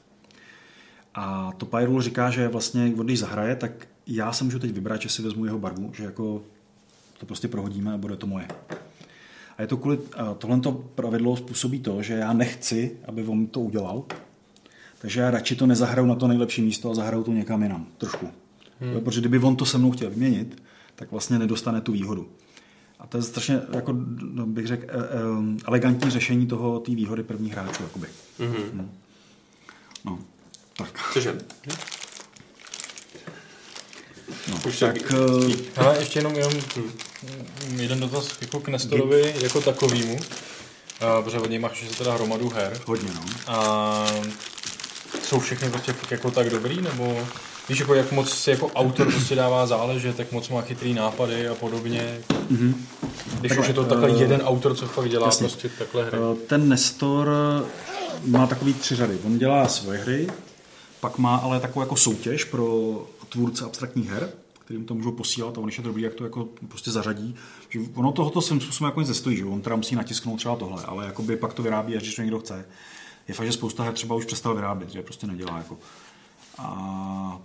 A 1.16 1.52
to 1.58 1.66
Pyrule 1.66 2.04
říká, 2.04 2.30
že 2.30 2.48
vlastně, 2.48 2.90
když 2.90 3.20
zahraje, 3.20 3.56
tak 3.56 3.88
já 4.08 4.32
se 4.34 4.44
můžu 4.44 4.60
teď 4.60 4.72
vybrat, 4.72 5.02
že 5.02 5.10
si 5.10 5.22
vezmu 5.22 5.46
jeho 5.46 5.60
barvu, 5.60 5.92
že 5.94 6.04
jako 6.04 6.42
to 7.20 7.26
prostě 7.26 7.48
prohodíme 7.48 7.94
a 7.94 7.98
bude 7.98 8.16
to 8.16 8.28
moje. 8.28 8.48
A 9.58 9.62
je 9.62 9.68
to 9.68 9.78
kvůli, 9.78 10.00
tohle 10.38 10.60
pravidlo 10.96 11.38
způsobí 11.38 11.80
to, 11.80 12.02
že 12.04 12.14
já 12.14 12.34
nechci, 12.34 12.98
aby 13.06 13.24
on 13.24 13.48
to 13.48 13.60
udělal, 13.60 14.04
takže 15.02 15.22
já 15.22 15.32
radši 15.32 15.56
to 15.56 15.66
nezahraju 15.66 16.08
na 16.08 16.16
to 16.16 16.28
nejlepší 16.28 16.62
místo 16.62 16.92
a 16.92 16.96
zahraju 16.96 17.24
to 17.24 17.32
někam 17.32 17.64
jinam, 17.64 17.88
trošku. 17.98 18.26
Hmm. 18.80 18.92
Hmm. 18.92 19.02
Protože 19.02 19.20
kdyby 19.20 19.40
on 19.40 19.56
to 19.56 19.66
se 19.66 19.78
mnou 19.78 19.92
chtěl 19.92 20.10
vyměnit, 20.10 20.64
tak 20.96 21.12
vlastně 21.12 21.40
nedostane 21.40 21.82
tu 21.82 21.92
výhodu. 21.92 22.30
A 23.00 23.08
to 23.08 23.18
je 23.18 23.24
strašně, 23.24 23.62
jako, 23.74 23.96
no, 24.22 24.46
bych 24.46 24.68
řekl, 24.68 24.84
e- 24.90 24.94
e- 24.98 25.58
elegantní 25.68 26.12
řešení 26.12 26.48
toho, 26.48 26.80
té 26.80 26.96
výhody 26.96 27.24
prvních 27.24 27.54
hráčů. 27.54 27.84
Jakoby. 27.84 28.08
Mhm. 28.40 28.54
Hmm. 28.74 28.92
No, 30.06 30.20
tak. 30.78 31.00
Cože? 31.14 31.38
No, 34.52 34.60
Už 34.68 34.80
tak, 34.80 34.96
eh, 35.14 35.80
Ale 35.82 36.00
ještě 36.00 36.20
jenom, 36.20 36.36
jenom 36.36 36.54
jeden 37.76 38.00
dotaz 38.00 38.28
jako 38.42 38.60
k 38.60 38.68
Nestorovi 38.68 39.36
jako 39.42 39.62
takovýmu. 39.62 40.14
Uh, 40.14 41.24
protože 41.24 41.40
od 41.40 41.50
něj 41.50 41.60
máš 41.60 41.86
se 41.90 41.98
teda 41.98 42.14
hromadu 42.14 42.50
her. 42.50 42.78
Hodně, 42.86 43.10
no. 43.16 43.22
A 43.48 44.06
jsou 45.24 45.40
všechny 45.40 45.70
prostě 45.70 45.96
jako 46.12 46.32
tak 46.32 46.50
dobrý, 46.50 46.82
nebo 46.82 47.28
víš, 47.70 47.80
jako 47.80 47.94
jak 47.94 48.12
moc 48.12 48.34
si 48.34 48.50
jako 48.50 48.68
autor 48.68 49.12
prostě 49.12 49.36
dává 49.36 49.68
záležet, 49.68 50.18
tak 50.18 50.32
moc 50.32 50.50
má 50.50 50.62
chytrý 50.62 50.94
nápady 50.94 51.48
a 51.48 51.56
podobně. 51.56 52.18
Mhm. 52.50 52.86
Když 53.40 53.50
Takhle, 53.50 53.60
už 53.62 53.68
je 53.68 53.74
to 53.74 53.86
takhle 53.86 54.10
eh, 54.10 54.22
jeden 54.22 54.42
autor, 54.42 54.76
co 54.76 54.86
fakt 54.88 55.10
dělá 55.10 55.26
jasně. 55.28 55.48
prostě 55.48 55.70
takhle 55.70 56.06
hry. 56.06 56.18
Eh, 56.18 56.36
Ten 56.48 56.70
Nestor 56.70 57.30
má 58.26 58.48
takový 58.48 58.74
tři 58.74 58.96
řady. 58.96 59.18
On 59.26 59.38
dělá 59.38 59.68
svoje 59.68 60.00
hry, 60.00 60.28
pak 61.00 61.18
má 61.18 61.36
ale 61.36 61.60
takovou 61.60 61.82
jako 61.82 61.96
soutěž 61.96 62.44
pro 62.44 62.94
tvůrce 63.30 63.66
abstraktních 63.66 64.10
her, 64.10 64.30
kterým 64.70 64.86
to 64.86 64.94
můžou 64.94 65.12
posílat 65.12 65.58
a 65.58 65.62
on 65.62 65.68
ještě 65.68 65.82
dobrý, 65.82 66.02
jak 66.02 66.14
to 66.14 66.24
jako 66.24 66.48
prostě 66.68 66.92
zařadí. 66.92 67.36
Že 67.70 67.80
ono 67.94 68.12
tohoto 68.12 68.42
svým 68.42 68.62
způsobem 68.62 68.90
jako 68.90 69.00
nic 69.00 69.10
nestojí, 69.10 69.38
že 69.38 69.46
on 69.46 69.62
teda 69.62 69.76
musí 69.76 69.96
natisknout 69.96 70.40
třeba 70.40 70.56
tohle, 70.56 70.84
ale 70.84 71.06
jakoby 71.06 71.38
pak 71.38 71.54
to 71.54 71.64
vyrábí, 71.64 71.96
až 71.96 72.02
když 72.04 72.16
to 72.16 72.22
někdo 72.22 72.40
chce. 72.40 72.66
Je 73.28 73.34
fakt, 73.34 73.46
že 73.46 73.52
spousta 73.52 73.84
her 73.84 73.94
třeba 73.94 74.16
už 74.16 74.26
přestal 74.26 74.56
vyrábět, 74.56 74.90
že 74.90 75.02
prostě 75.02 75.28
nedělá 75.28 75.58
jako. 75.58 75.78
A, 76.58 77.42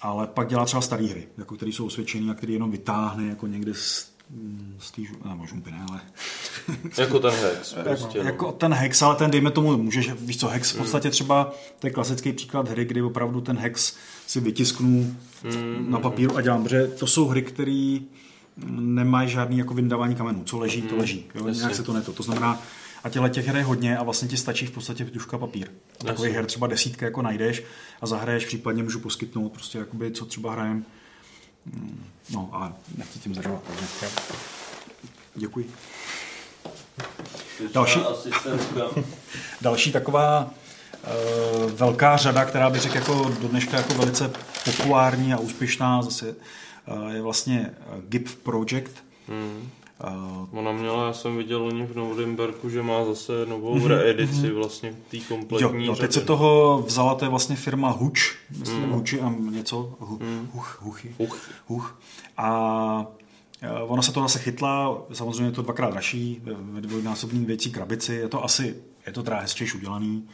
ale 0.00 0.26
pak 0.26 0.48
dělá 0.48 0.64
třeba 0.64 0.80
staré 0.80 1.06
hry, 1.06 1.28
jako 1.38 1.56
které 1.56 1.72
jsou 1.72 1.86
osvědčené 1.86 2.32
a 2.32 2.34
které 2.34 2.52
jenom 2.52 2.70
vytáhne 2.70 3.26
jako 3.26 3.46
někde 3.46 3.74
z, 3.74 4.12
z 4.78 4.90
té 4.90 5.02
nebo 5.28 5.46
žumpy, 5.46 5.70
ne, 5.70 5.86
ale 5.90 6.00
Jako 6.98 7.18
ten 7.18 7.30
hex, 7.30 7.72
jako, 7.76 7.88
prostě. 7.88 8.18
no. 8.18 8.24
jako 8.24 8.52
ten 8.52 8.74
hex, 8.74 9.02
ale 9.02 9.16
ten 9.16 9.30
dejme 9.30 9.50
tomu, 9.50 9.76
můžeš, 9.76 10.12
víš 10.12 10.38
co, 10.38 10.48
hex 10.48 10.72
v 10.72 10.78
podstatě 10.78 11.10
třeba, 11.10 11.52
to 11.78 11.86
je 11.86 11.90
klasický 11.90 12.32
příklad 12.32 12.68
hry, 12.68 12.84
kdy 12.84 13.02
opravdu 13.02 13.40
ten 13.40 13.58
hex 13.58 13.96
si 14.26 14.40
vytisknu 14.40 15.16
Mm, 15.44 15.90
na 15.90 15.98
papíru 16.00 16.36
a 16.36 16.40
dělám, 16.40 16.62
protože 16.62 16.86
to 16.86 17.06
jsou 17.06 17.26
hry, 17.28 17.42
které 17.42 17.98
nemají 18.76 19.28
žádný 19.28 19.58
jako 19.58 19.74
vyndávání 19.74 20.14
kamenů, 20.14 20.44
co 20.44 20.58
leží, 20.58 20.82
to 20.82 20.96
leží, 20.96 21.26
jo, 21.34 21.46
jasně. 21.46 21.60
nějak 21.60 21.74
se 21.74 21.82
to 21.82 21.92
neto. 21.92 22.12
To 22.12 22.22
znamená, 22.22 22.60
a 23.04 23.08
těchto 23.08 23.28
těch 23.28 23.46
her 23.46 23.56
je 23.56 23.62
hodně 23.62 23.98
a 23.98 24.02
vlastně 24.02 24.28
ti 24.28 24.36
stačí 24.36 24.66
v 24.66 24.70
podstatě 24.70 25.04
tuška 25.04 25.38
papír. 25.38 25.68
Takový 26.04 26.30
her 26.30 26.46
třeba 26.46 26.66
desítka 26.66 27.06
jako 27.06 27.22
najdeš 27.22 27.62
a 28.00 28.06
zahraješ, 28.06 28.46
případně 28.46 28.82
můžu 28.82 29.00
poskytnout 29.00 29.48
prostě 29.48 29.78
jakoby, 29.78 30.10
co 30.10 30.24
třeba 30.24 30.52
hrajem. 30.52 30.84
Mm, 31.66 32.04
No, 32.30 32.48
ale 32.52 32.72
nechci 32.98 33.18
tím 33.18 33.34
zažovat, 33.34 33.62
takže 33.66 33.86
děkuji. 35.34 35.70
Další, 37.74 38.00
další 39.60 39.92
taková 39.92 40.50
velká 41.74 42.16
řada, 42.16 42.44
která 42.44 42.70
by 42.70 42.78
řekl 42.78 42.94
jako 42.96 43.30
do 43.42 43.48
dneška 43.48 43.76
jako 43.76 43.94
velice 43.94 44.30
populární 44.64 45.32
a 45.34 45.38
úspěšná, 45.38 46.02
zase 46.02 46.34
uh, 46.86 47.08
je 47.10 47.22
vlastně 47.22 47.70
uh, 47.96 48.02
GIF 48.08 48.36
Project. 48.36 48.90
Hmm. 49.28 49.68
Uh, 50.50 50.58
Ona 50.58 50.72
měla, 50.72 51.06
já 51.06 51.12
jsem 51.12 51.36
viděl 51.36 51.62
loni 51.62 51.86
v 51.86 51.96
Novodimberku, 51.96 52.70
že 52.70 52.82
má 52.82 53.04
zase 53.04 53.32
novou 53.48 53.74
Mhm, 53.74 53.86
reedici 53.86 54.46
mhm. 54.46 54.50
vlastně 54.54 54.94
té 55.10 55.18
kompletní 55.18 55.86
jo, 55.86 55.92
teď 55.92 56.00
řady. 56.00 56.12
se 56.12 56.20
toho 56.20 56.82
vzala, 56.86 57.14
to 57.14 57.24
je 57.24 57.28
vlastně 57.28 57.56
firma 57.56 57.88
Huč, 57.90 58.34
myslím, 58.58 58.80
Mm. 58.86 58.92
Huči 58.92 59.20
a 59.20 59.34
něco, 59.50 59.94
hu, 60.00 60.18
Mm. 60.22 60.48
huch, 60.52 60.78
huchy, 60.82 61.14
Huch. 61.18 61.38
huch. 61.66 62.00
A 62.36 63.06
eh, 63.62 63.70
ona 63.82 64.02
se 64.02 64.12
to 64.12 64.20
zase 64.22 64.38
chytla, 64.38 64.98
samozřejmě 65.12 65.44
je 65.44 65.52
to 65.52 65.62
dvakrát 65.62 65.90
dražší, 65.90 66.40
ve- 66.44 66.80
dvojnásobný 66.80 67.44
věcí 67.44 67.70
krabici, 67.70 68.14
je 68.14 68.28
to 68.28 68.44
asi, 68.44 68.76
je 69.06 69.12
to 69.12 69.22
teda 69.22 69.38
hezčejš 69.40 69.74
udělaný. 69.74 70.28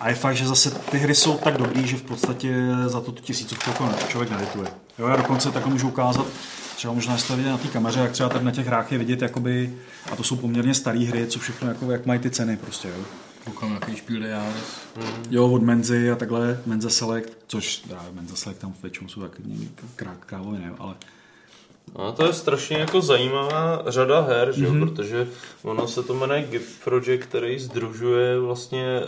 A 0.00 0.08
je 0.08 0.14
fakt, 0.14 0.36
že 0.36 0.46
zase 0.46 0.70
ty 0.70 0.98
hry 0.98 1.14
jsou 1.14 1.38
tak 1.38 1.56
dobrý, 1.56 1.86
že 1.86 1.96
v 1.96 2.02
podstatě 2.02 2.54
za 2.86 3.00
to 3.00 3.12
tu 3.12 3.22
tisícovku 3.22 3.70
jako 3.70 3.94
člověk 4.08 4.30
nelituje. 4.30 4.68
Jo, 4.98 5.06
já 5.06 5.16
dokonce 5.16 5.50
takhle 5.50 5.72
můžu 5.72 5.88
ukázat, 5.88 6.26
třeba 6.76 6.94
možná 6.94 7.18
jste 7.18 7.36
vidět 7.36 7.50
na 7.50 7.58
té 7.58 7.68
kameře, 7.68 8.00
jak 8.00 8.12
třeba 8.12 8.28
tady 8.28 8.44
na 8.44 8.50
těch 8.50 8.66
hrách 8.66 8.92
je 8.92 8.98
vidět, 8.98 9.22
jakoby, 9.22 9.74
a 10.12 10.16
to 10.16 10.22
jsou 10.22 10.36
poměrně 10.36 10.74
staré 10.74 10.98
hry, 10.98 11.26
co 11.26 11.38
všechno, 11.38 11.68
jako, 11.68 11.90
jak 11.90 12.06
mají 12.06 12.20
ty 12.20 12.30
ceny 12.30 12.56
prostě, 12.56 12.88
jo. 12.88 13.04
Koukám, 13.44 13.72
jaký 13.72 13.96
špíl 13.96 14.24
Jahres. 14.24 14.80
Jo, 15.30 15.48
od 15.48 15.62
Menzy 15.62 16.10
a 16.10 16.16
takhle, 16.16 16.60
Menza 16.66 16.90
Select, 16.90 17.32
což 17.46 17.76
teda 17.76 18.04
Menza 18.12 18.36
Select 18.36 18.60
tam 18.60 18.74
většinou 18.82 19.08
jsou 19.08 19.20
taky 19.20 19.42
krá, 19.96 20.16
krávoviny, 20.26 20.64
ale 20.78 20.94
A 21.94 22.12
to 22.12 22.26
je 22.26 22.32
strašně 22.32 22.76
jako 22.78 23.00
zajímavá 23.00 23.82
řada 23.86 24.20
her, 24.20 24.52
že? 24.52 24.66
Mhm. 24.68 24.80
Mm-hmm. 24.82 24.88
protože 24.94 25.28
ono 25.62 25.88
se 25.88 26.02
to 26.02 26.14
jmenuje 26.14 26.42
GIF 26.50 26.84
Project, 26.84 27.22
který 27.24 27.58
združuje 27.58 28.38
vlastně 28.40 29.00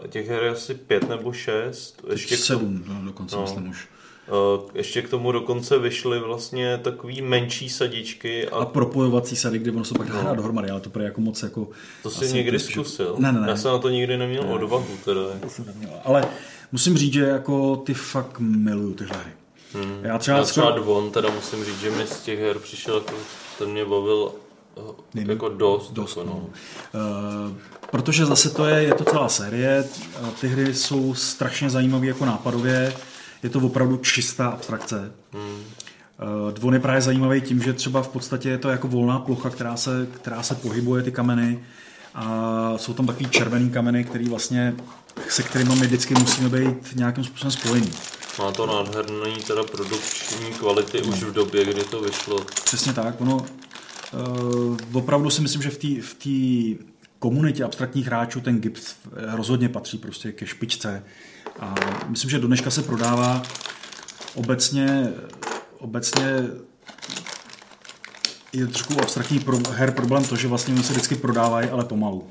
uh, 0.00 0.06
těch 0.06 0.28
her 0.28 0.44
asi 0.44 0.74
pět 0.74 1.08
nebo 1.08 1.32
šest. 1.32 2.04
Ještě 2.10 2.36
k 2.36 2.46
tomu, 2.46 2.60
sedm 2.60 2.84
no, 2.88 3.00
dokonce 3.04 3.36
no. 3.36 3.42
myslím 3.42 3.68
už. 3.68 3.88
uh, 4.62 4.70
ještě 4.74 5.02
k 5.02 5.08
tomu 5.08 5.32
dokonce 5.32 5.78
vyšly 5.78 6.18
vlastně 6.18 6.78
takový 6.82 7.22
menší 7.22 7.68
sadičky. 7.68 8.48
A, 8.48 8.56
A 8.56 8.64
propojovací 8.64 9.36
sady, 9.36 9.58
kdy 9.58 9.70
ono 9.70 9.84
se 9.84 9.94
pak 9.98 10.08
No. 10.08 10.22
dá 10.24 10.34
dohromady, 10.34 10.70
ale 10.70 10.80
to 10.80 10.90
pro 10.90 11.02
jako 11.02 11.20
moc 11.20 11.42
jako... 11.42 11.68
to 12.02 12.10
jsi 12.10 12.32
někdy 12.34 12.58
to- 12.58 12.64
zkusil? 12.64 13.14
Ne, 13.18 13.32
ne, 13.32 13.40
ne. 13.40 13.46
Já 13.50 13.56
jsem 13.56 13.70
na 13.72 13.78
to 13.78 13.88
nikdy 13.88 14.16
neměl 14.18 14.42
Ne. 14.42 14.48
odvahu 14.50 14.86
teda. 15.04 15.20
To 15.40 15.48
jsem 15.48 15.66
neměl. 15.66 15.90
Ale 16.04 16.24
musím 16.72 16.96
říct, 16.96 17.12
že 17.12 17.22
jako 17.22 17.76
ty 17.76 17.94
fakt 17.94 18.36
miluju 18.40 18.94
tyhle 18.94 19.16
hry. 19.16 19.30
Hmm. 19.74 19.98
Já 20.02 20.18
třeba, 20.18 20.38
Já 20.38 20.44
třeba 20.44 20.70
Dvon, 20.70 21.10
teda 21.10 21.30
musím 21.30 21.64
říct, 21.64 21.80
že 21.80 21.90
mi 21.90 22.06
z 22.06 22.20
těch 22.20 22.40
her 22.40 22.58
přišel, 22.58 22.94
jako, 22.94 23.14
ten 23.58 23.70
mě 23.70 23.84
bavil 23.84 24.32
eh, 25.16 25.24
jako 25.28 25.48
dost. 25.48 25.92
Dost, 25.92 26.16
jako, 26.16 26.28
no. 26.30 26.34
no. 26.34 26.48
Uh, 27.00 27.56
protože 27.90 28.26
zase 28.26 28.50
to 28.50 28.66
je, 28.66 28.82
je 28.82 28.94
to 28.94 29.04
celá 29.04 29.28
série, 29.28 29.84
ty 30.40 30.48
hry 30.48 30.74
jsou 30.74 31.14
strašně 31.14 31.70
zajímavé 31.70 32.06
jako 32.06 32.24
nápadově, 32.24 32.94
je 33.42 33.50
to 33.50 33.58
opravdu 33.58 33.96
čistá 33.96 34.48
abstrakce. 34.48 35.12
Hmm. 35.32 35.42
Uh, 35.52 36.52
Dvon 36.52 36.74
je 36.74 36.80
právě 36.80 37.02
zajímavý 37.02 37.40
tím, 37.40 37.62
že 37.62 37.72
třeba 37.72 38.02
v 38.02 38.08
podstatě 38.08 38.48
je 38.48 38.58
to 38.58 38.68
jako 38.68 38.88
volná 38.88 39.18
plocha, 39.18 39.50
která 39.50 39.76
se, 39.76 40.08
která 40.14 40.42
se 40.42 40.54
pohybuje, 40.54 41.02
ty 41.02 41.12
kameny, 41.12 41.64
a 42.14 42.72
jsou 42.76 42.94
tam 42.94 43.06
takový 43.06 43.28
červený 43.30 43.70
kameny, 43.70 44.04
který 44.04 44.28
vlastně, 44.28 44.74
se 45.28 45.42
kterými 45.42 45.74
my 45.74 45.86
vždycky 45.86 46.14
musíme 46.14 46.48
být 46.48 46.96
nějakým 46.96 47.24
způsobem 47.24 47.50
spojení. 47.50 47.92
Má 48.38 48.52
to 48.52 48.66
nádherný 48.66 49.36
teda 49.46 49.62
produkční 49.62 50.52
kvality 50.58 51.02
už 51.02 51.22
v 51.22 51.32
době, 51.32 51.64
kdy 51.64 51.84
to 51.84 52.00
vyšlo. 52.00 52.40
Přesně 52.64 52.92
tak. 52.92 53.20
Ono, 53.20 53.36
uh, 53.36 54.76
opravdu 54.92 55.30
si 55.30 55.42
myslím, 55.42 55.62
že 55.62 55.70
v 55.70 55.78
té 55.78 56.02
v 56.02 56.14
tý 56.14 56.76
komunitě 57.18 57.64
abstraktních 57.64 58.06
hráčů 58.06 58.40
ten 58.40 58.60
Gips 58.60 58.94
rozhodně 59.32 59.68
patří 59.68 59.98
prostě 59.98 60.32
ke 60.32 60.46
špičce. 60.46 61.04
A 61.60 61.74
myslím, 62.06 62.30
že 62.30 62.38
do 62.38 62.46
dneška 62.46 62.70
se 62.70 62.82
prodává 62.82 63.42
obecně, 64.34 65.12
obecně 65.78 66.48
je 68.52 68.66
trošku 68.66 68.94
u 68.94 69.00
abstraktních 69.00 69.44
pro, 69.44 69.58
her 69.70 69.90
problém 69.90 70.24
to, 70.24 70.36
že 70.36 70.48
vlastně 70.48 70.74
oni 70.74 70.82
se 70.82 70.92
vždycky 70.92 71.14
prodávají, 71.14 71.70
ale 71.70 71.84
pomalu. 71.84 72.28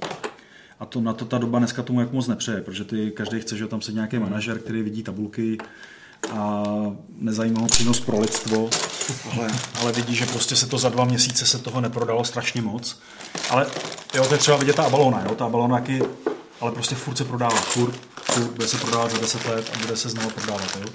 A 0.79 0.85
to 0.85 1.01
na 1.01 1.13
to 1.13 1.26
ta 1.26 1.38
doba 1.38 1.60
dneska 1.60 1.83
tomu 1.83 1.99
jak 1.99 2.12
moc 2.12 2.28
nepřeje, 2.28 2.62
protože 2.62 2.83
ty, 2.83 3.12
každý 3.12 3.40
chce, 3.40 3.58
že 3.58 3.67
tam 3.67 3.81
se 3.81 3.92
nějaký 3.92 4.19
manažer, 4.19 4.60
který 4.60 4.81
vidí 4.81 5.03
tabulky 5.03 5.58
a 6.31 6.63
nezajímá 7.17 7.62
ho 7.62 7.67
přínos 7.67 7.99
pro 7.99 8.19
lidstvo, 8.19 8.69
ale, 9.33 9.47
ale 9.81 9.92
vidí, 9.92 10.15
že 10.15 10.26
prostě 10.26 10.56
se 10.56 10.67
to 10.67 10.78
za 10.78 10.90
dva 10.90 11.06
měsíce 11.06 11.45
se 11.45 11.58
toho 11.58 11.81
neprodalo 11.81 12.24
strašně 12.24 12.62
moc. 12.62 12.99
Ale 13.49 13.67
jo, 14.15 14.26
to 14.26 14.33
je 14.33 14.38
třeba 14.38 14.58
vidět 14.58 14.76
ta 14.76 14.83
Abalona, 14.83 15.24
jo, 15.24 15.35
ta 15.35 15.45
Abalona 15.45 15.78
taky, 15.78 16.01
ale 16.62 16.72
prostě 16.72 16.95
furt 16.95 17.15
se 17.15 17.26
prodává, 17.26 17.56
furt, 17.56 17.95
furt 18.22 18.51
bude 18.51 18.67
se 18.67 18.78
prodávat 18.78 19.12
za 19.12 19.17
10 19.17 19.45
let 19.45 19.72
a 19.76 19.79
bude 19.79 19.97
se 19.97 20.10
znovu 20.10 20.29
prodávat, 20.29 20.78
jo. 20.81 20.85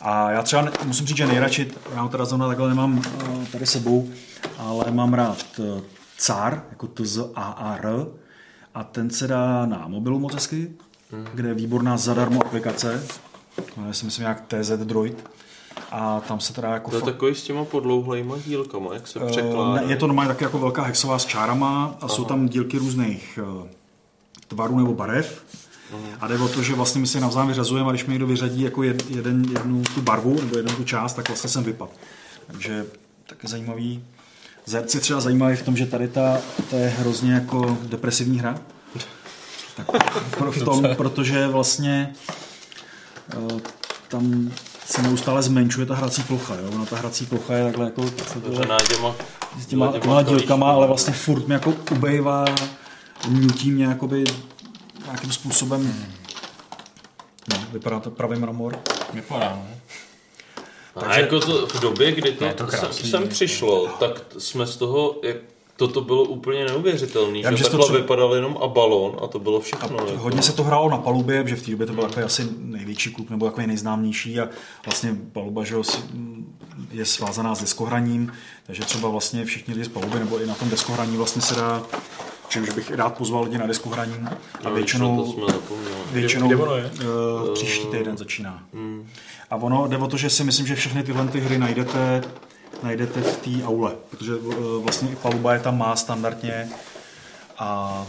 A 0.00 0.30
já 0.30 0.42
třeba 0.42 0.70
musím 0.84 1.06
říct, 1.06 1.16
že 1.16 1.26
nejradši, 1.26 1.70
já 1.94 2.00
ho 2.00 2.08
teda 2.08 2.24
zrovna 2.24 2.46
takhle 2.46 2.68
nemám 2.68 3.02
eh, 3.04 3.46
tady 3.52 3.66
sebou, 3.66 4.08
ale 4.58 4.90
mám 4.90 5.14
rád 5.14 5.44
eh, 5.58 5.82
CAR, 6.16 6.64
jako 6.70 6.86
T-Z-A-A-R, 6.86 7.86
a 7.86 8.06
ten 8.84 9.10
se 9.10 9.26
dá 9.26 9.66
na 9.66 9.84
mobilu 9.88 10.18
moc 10.18 10.34
hezky, 10.34 10.70
kde 11.34 11.48
je 11.48 11.54
výborná 11.54 11.96
zadarmo 11.96 12.46
aplikace, 12.46 13.04
jmenuje 13.76 13.94
se 13.94 14.04
myslím 14.04 14.24
jak 14.26 14.44
TZ 14.48 14.70
Droid, 14.70 15.24
a 15.90 16.20
tam 16.20 16.40
se 16.40 16.52
teda 16.52 16.68
jako 16.72 16.90
To 16.90 16.96
je 16.96 17.00
fakt- 17.00 17.12
takový 17.12 17.34
s 17.34 17.42
těma 17.42 17.64
podlouhlejma 17.64 18.36
dílkama, 18.46 18.94
jak 18.94 19.06
se 19.06 19.20
Eh, 19.22 19.26
překládá. 19.26 19.74
Ne, 19.80 19.90
je 19.90 19.96
to 19.96 20.06
normálně 20.06 20.28
taky 20.28 20.44
jako 20.44 20.58
velká 20.58 20.82
hexová 20.82 21.18
s 21.18 21.26
čárama 21.26 21.96
a 22.00 22.08
jsou 22.08 22.22
Aha. 22.22 22.28
tam 22.28 22.48
dílky 22.48 22.78
různých 22.78 23.38
eh, 23.64 23.68
tvarů 24.48 24.78
nebo 24.78 24.94
barev. 24.94 25.44
A 26.20 26.28
jde 26.28 26.38
o 26.38 26.48
to, 26.48 26.62
že 26.62 26.74
vlastně 26.74 27.00
my 27.00 27.06
si 27.06 27.20
navzájem 27.20 27.48
vyřazujeme 27.48 27.88
a 27.88 27.92
když 27.92 28.04
mi 28.06 28.12
někdo 28.12 28.26
vyřadí 28.26 28.62
jako 28.62 28.82
jed, 28.82 29.10
jeden, 29.10 29.44
jednu 29.52 29.82
tu 29.94 30.02
barvu 30.02 30.40
nebo 30.40 30.56
jednu 30.56 30.76
tu 30.76 30.84
část, 30.84 31.14
tak 31.14 31.28
vlastně 31.28 31.50
jsem 31.50 31.64
vypad. 31.64 31.90
Takže 32.46 32.86
taky 33.26 33.46
zajímavý. 33.48 34.04
Zerc 34.68 34.94
je 34.94 35.00
třeba 35.00 35.20
zajímavý 35.20 35.56
v 35.56 35.62
tom, 35.62 35.76
že 35.76 35.86
tady 35.86 36.08
ta, 36.08 36.38
to 36.70 36.76
je 36.76 36.88
hrozně 36.88 37.32
jako 37.32 37.78
depresivní 37.82 38.38
hra. 38.38 38.58
Tak 39.76 39.86
pro, 40.38 40.52
v 40.52 40.62
tom, 40.62 40.88
protože 40.96 41.46
vlastně 41.46 42.14
eh, 43.32 43.60
tam 44.08 44.52
se 44.86 45.02
neustále 45.02 45.42
zmenšuje 45.42 45.86
ta 45.86 45.94
hrací 45.94 46.22
plocha. 46.22 46.54
Jo? 46.54 46.70
Ona 46.74 46.84
ta 46.84 46.96
hrací 46.96 47.26
plocha 47.26 47.54
je 47.54 47.64
takhle 47.64 47.84
jako... 47.84 48.02
S 49.60 49.66
těma, 49.66 49.92
těma 49.92 50.22
dílkama, 50.22 50.72
ale 50.72 50.86
vlastně 50.86 51.12
furt 51.12 51.46
mě 51.46 51.54
jako 51.54 51.74
ubejvá, 51.92 52.44
nutí 53.28 53.70
mě 53.70 53.84
jakoby 53.84 54.24
nějakým 55.04 55.32
způsobem, 55.32 55.94
no, 57.52 57.56
vypadá 57.72 58.00
to 58.00 58.10
pravý 58.10 58.38
mramor. 58.38 58.78
Vypadá, 59.14 59.62
A 61.06 61.18
jako 61.18 61.40
to 61.40 61.66
v 61.66 61.80
době, 61.80 62.12
kdy 62.12 62.32
to, 62.32 62.44
to 62.44 62.70
sem, 62.70 62.80
krásný, 62.80 63.10
sem 63.10 63.28
přišlo, 63.28 63.86
tak 64.00 64.22
jsme 64.38 64.66
z 64.66 64.76
toho, 64.76 65.16
jak 65.22 65.36
toto 65.76 66.00
bylo 66.00 66.22
úplně 66.22 66.64
neuvěřitelné, 66.64 67.38
že 67.38 67.56
že 67.56 67.62
takhle 67.64 67.84
třeba- 67.84 67.98
vypadal 67.98 68.34
jenom 68.34 68.58
a 68.62 68.66
balón 68.66 69.16
a 69.22 69.26
to 69.26 69.38
bylo 69.38 69.60
všechno. 69.60 69.96
jako. 70.06 70.18
Hodně 70.18 70.42
se 70.42 70.52
to 70.52 70.64
hrálo 70.64 70.90
na 70.90 70.96
palubě, 70.98 71.44
že 71.46 71.56
v 71.56 71.62
té 71.62 71.70
době 71.70 71.86
to 71.86 71.92
byl 71.92 72.04
takový 72.04 72.22
asi 72.26 72.48
největší 72.58 73.14
klub 73.14 73.30
nebo 73.30 73.46
takový 73.46 73.66
nejznámější 73.66 74.40
a 74.40 74.48
vlastně 74.86 75.16
paluba 75.32 75.64
že 75.64 75.76
je 76.92 77.04
svázaná 77.04 77.54
s 77.54 77.60
deskohraním, 77.60 78.32
takže 78.66 78.82
třeba 78.84 79.08
vlastně 79.08 79.44
všichni 79.44 79.74
lidi 79.74 79.84
z 79.84 79.88
paluby 79.88 80.18
nebo 80.18 80.40
i 80.40 80.46
na 80.46 80.54
tom 80.54 80.70
deskohraní 80.70 81.16
vlastně 81.16 81.42
se 81.42 81.54
dá 81.54 81.82
Čímž 82.48 82.70
bych 82.70 82.90
rád 82.90 83.18
pozval 83.18 83.44
lidi 83.44 83.58
na 83.58 83.66
deskohraní 83.66 84.14
a 84.24 84.36
No, 84.64 84.74
většinou, 84.74 85.36
většinou 86.12 86.62
ono 86.62 86.76
je? 86.76 86.90
eh, 87.00 87.52
příští 87.54 87.86
týden 87.86 88.16
začíná. 88.18 88.62
Hmm. 88.74 89.08
A 89.50 89.56
ono 89.56 89.88
jde 89.88 89.96
o 89.96 90.06
to, 90.06 90.16
že 90.16 90.30
si 90.30 90.44
myslím, 90.44 90.66
že 90.66 90.74
všechny 90.74 91.02
tyhle 91.02 91.28
ty 91.28 91.40
hry 91.40 91.58
najdete, 91.58 92.22
najdete 92.82 93.20
v 93.20 93.36
té 93.36 93.64
aule, 93.66 93.96
protože 94.10 94.32
eh, 94.32 94.54
vlastně 94.82 95.10
i 95.10 95.16
paluba 95.16 95.54
je 95.54 95.60
tam 95.60 95.78
má 95.78 95.96
standardně 95.96 96.68
a 97.58 98.06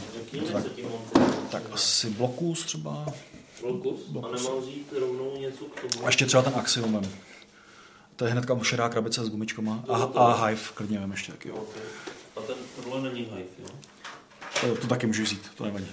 tak, 0.54 0.64
tak 1.52 1.64
asi 1.74 2.10
blokus 2.10 2.66
třeba 2.66 3.06
Blokus? 3.62 4.00
A 4.24 4.28
nemám 4.36 4.60
vzít 4.62 4.94
rovnou 5.00 5.38
něco 5.40 5.66
k 5.66 5.82
tomu? 5.82 6.06
a 6.06 6.08
ještě 6.10 6.26
třeba 6.26 6.44
ten 6.44 6.54
Axiomem. 6.56 7.04
To 8.16 8.26
je 8.26 8.32
hnedka 8.32 8.60
šedá 8.64 8.90
krabice 8.90 9.26
s 9.26 9.30
gumičkama 9.30 9.84
a, 9.90 9.96
a 9.96 10.46
Hive 10.46 10.62
klidně 10.74 11.00
vem 11.00 11.12
ještě 11.12 11.32
taky. 11.32 11.50
Jo. 11.50 11.56
A 12.38 12.42
ten, 12.42 12.56
tohle 12.84 13.02
není 13.02 13.20
Hive, 13.22 13.44
jo? 13.60 13.68
To, 14.62 14.76
to 14.76 14.88
taky 14.88 15.08
můžu 15.08 15.24
vzít, 15.24 15.42
to 15.58 15.66
nevadí. 15.66 15.88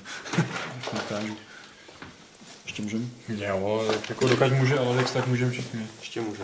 Ukážu. 0.92 1.36
Ještě 2.64 2.82
můžem? 2.82 3.10
Jo, 3.28 3.84
jako 4.08 4.28
dokud 4.28 4.52
může 4.52 4.78
Alex, 4.78 5.10
tak 5.12 5.26
můžeme 5.26 5.50
všichni. 5.50 5.86
Ještě 6.00 6.20
může. 6.20 6.42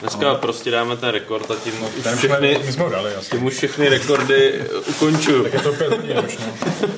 Dneska 0.00 0.34
prostě 0.34 0.70
dáme 0.70 0.96
ten 0.96 1.08
rekord 1.08 1.50
a 1.50 1.54
tím 1.56 1.72
už 1.82 1.90
všechny, 2.18 2.54
jsme- 2.54 2.66
my 2.66 2.72
jsme 2.72 2.82
ho 2.84 2.90
dali, 2.90 3.12
jasně. 3.12 3.38
tím 3.38 3.46
už 3.46 3.54
všechny 3.56 3.88
rekordy 3.88 4.52
eh, 4.60 4.64
ukončuju. 4.90 5.42
Tak 5.42 5.52
je 5.52 5.60
to 5.60 5.72
pět 5.72 5.92
hodin 5.92 6.18
už, 6.26 6.38
no. 6.38 6.54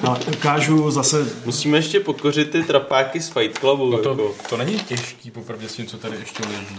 Ale 0.09 0.19
ukážu 0.37 0.91
zase... 0.91 1.27
Musíme 1.45 1.79
ještě 1.79 2.01
pokořit 2.01 2.51
ty 2.51 2.63
trapáky 2.63 3.21
z 3.21 3.29
Fight 3.29 3.59
Clubu. 3.59 3.91
No 3.91 3.99
to, 3.99 4.11
jako. 4.11 4.35
to 4.49 4.57
není 4.57 4.79
těžký 4.79 5.31
popravdě 5.31 5.69
s 5.69 5.73
tím, 5.75 5.87
co 5.87 5.99
tady 5.99 6.17
ještě 6.21 6.43
leží. 6.47 6.79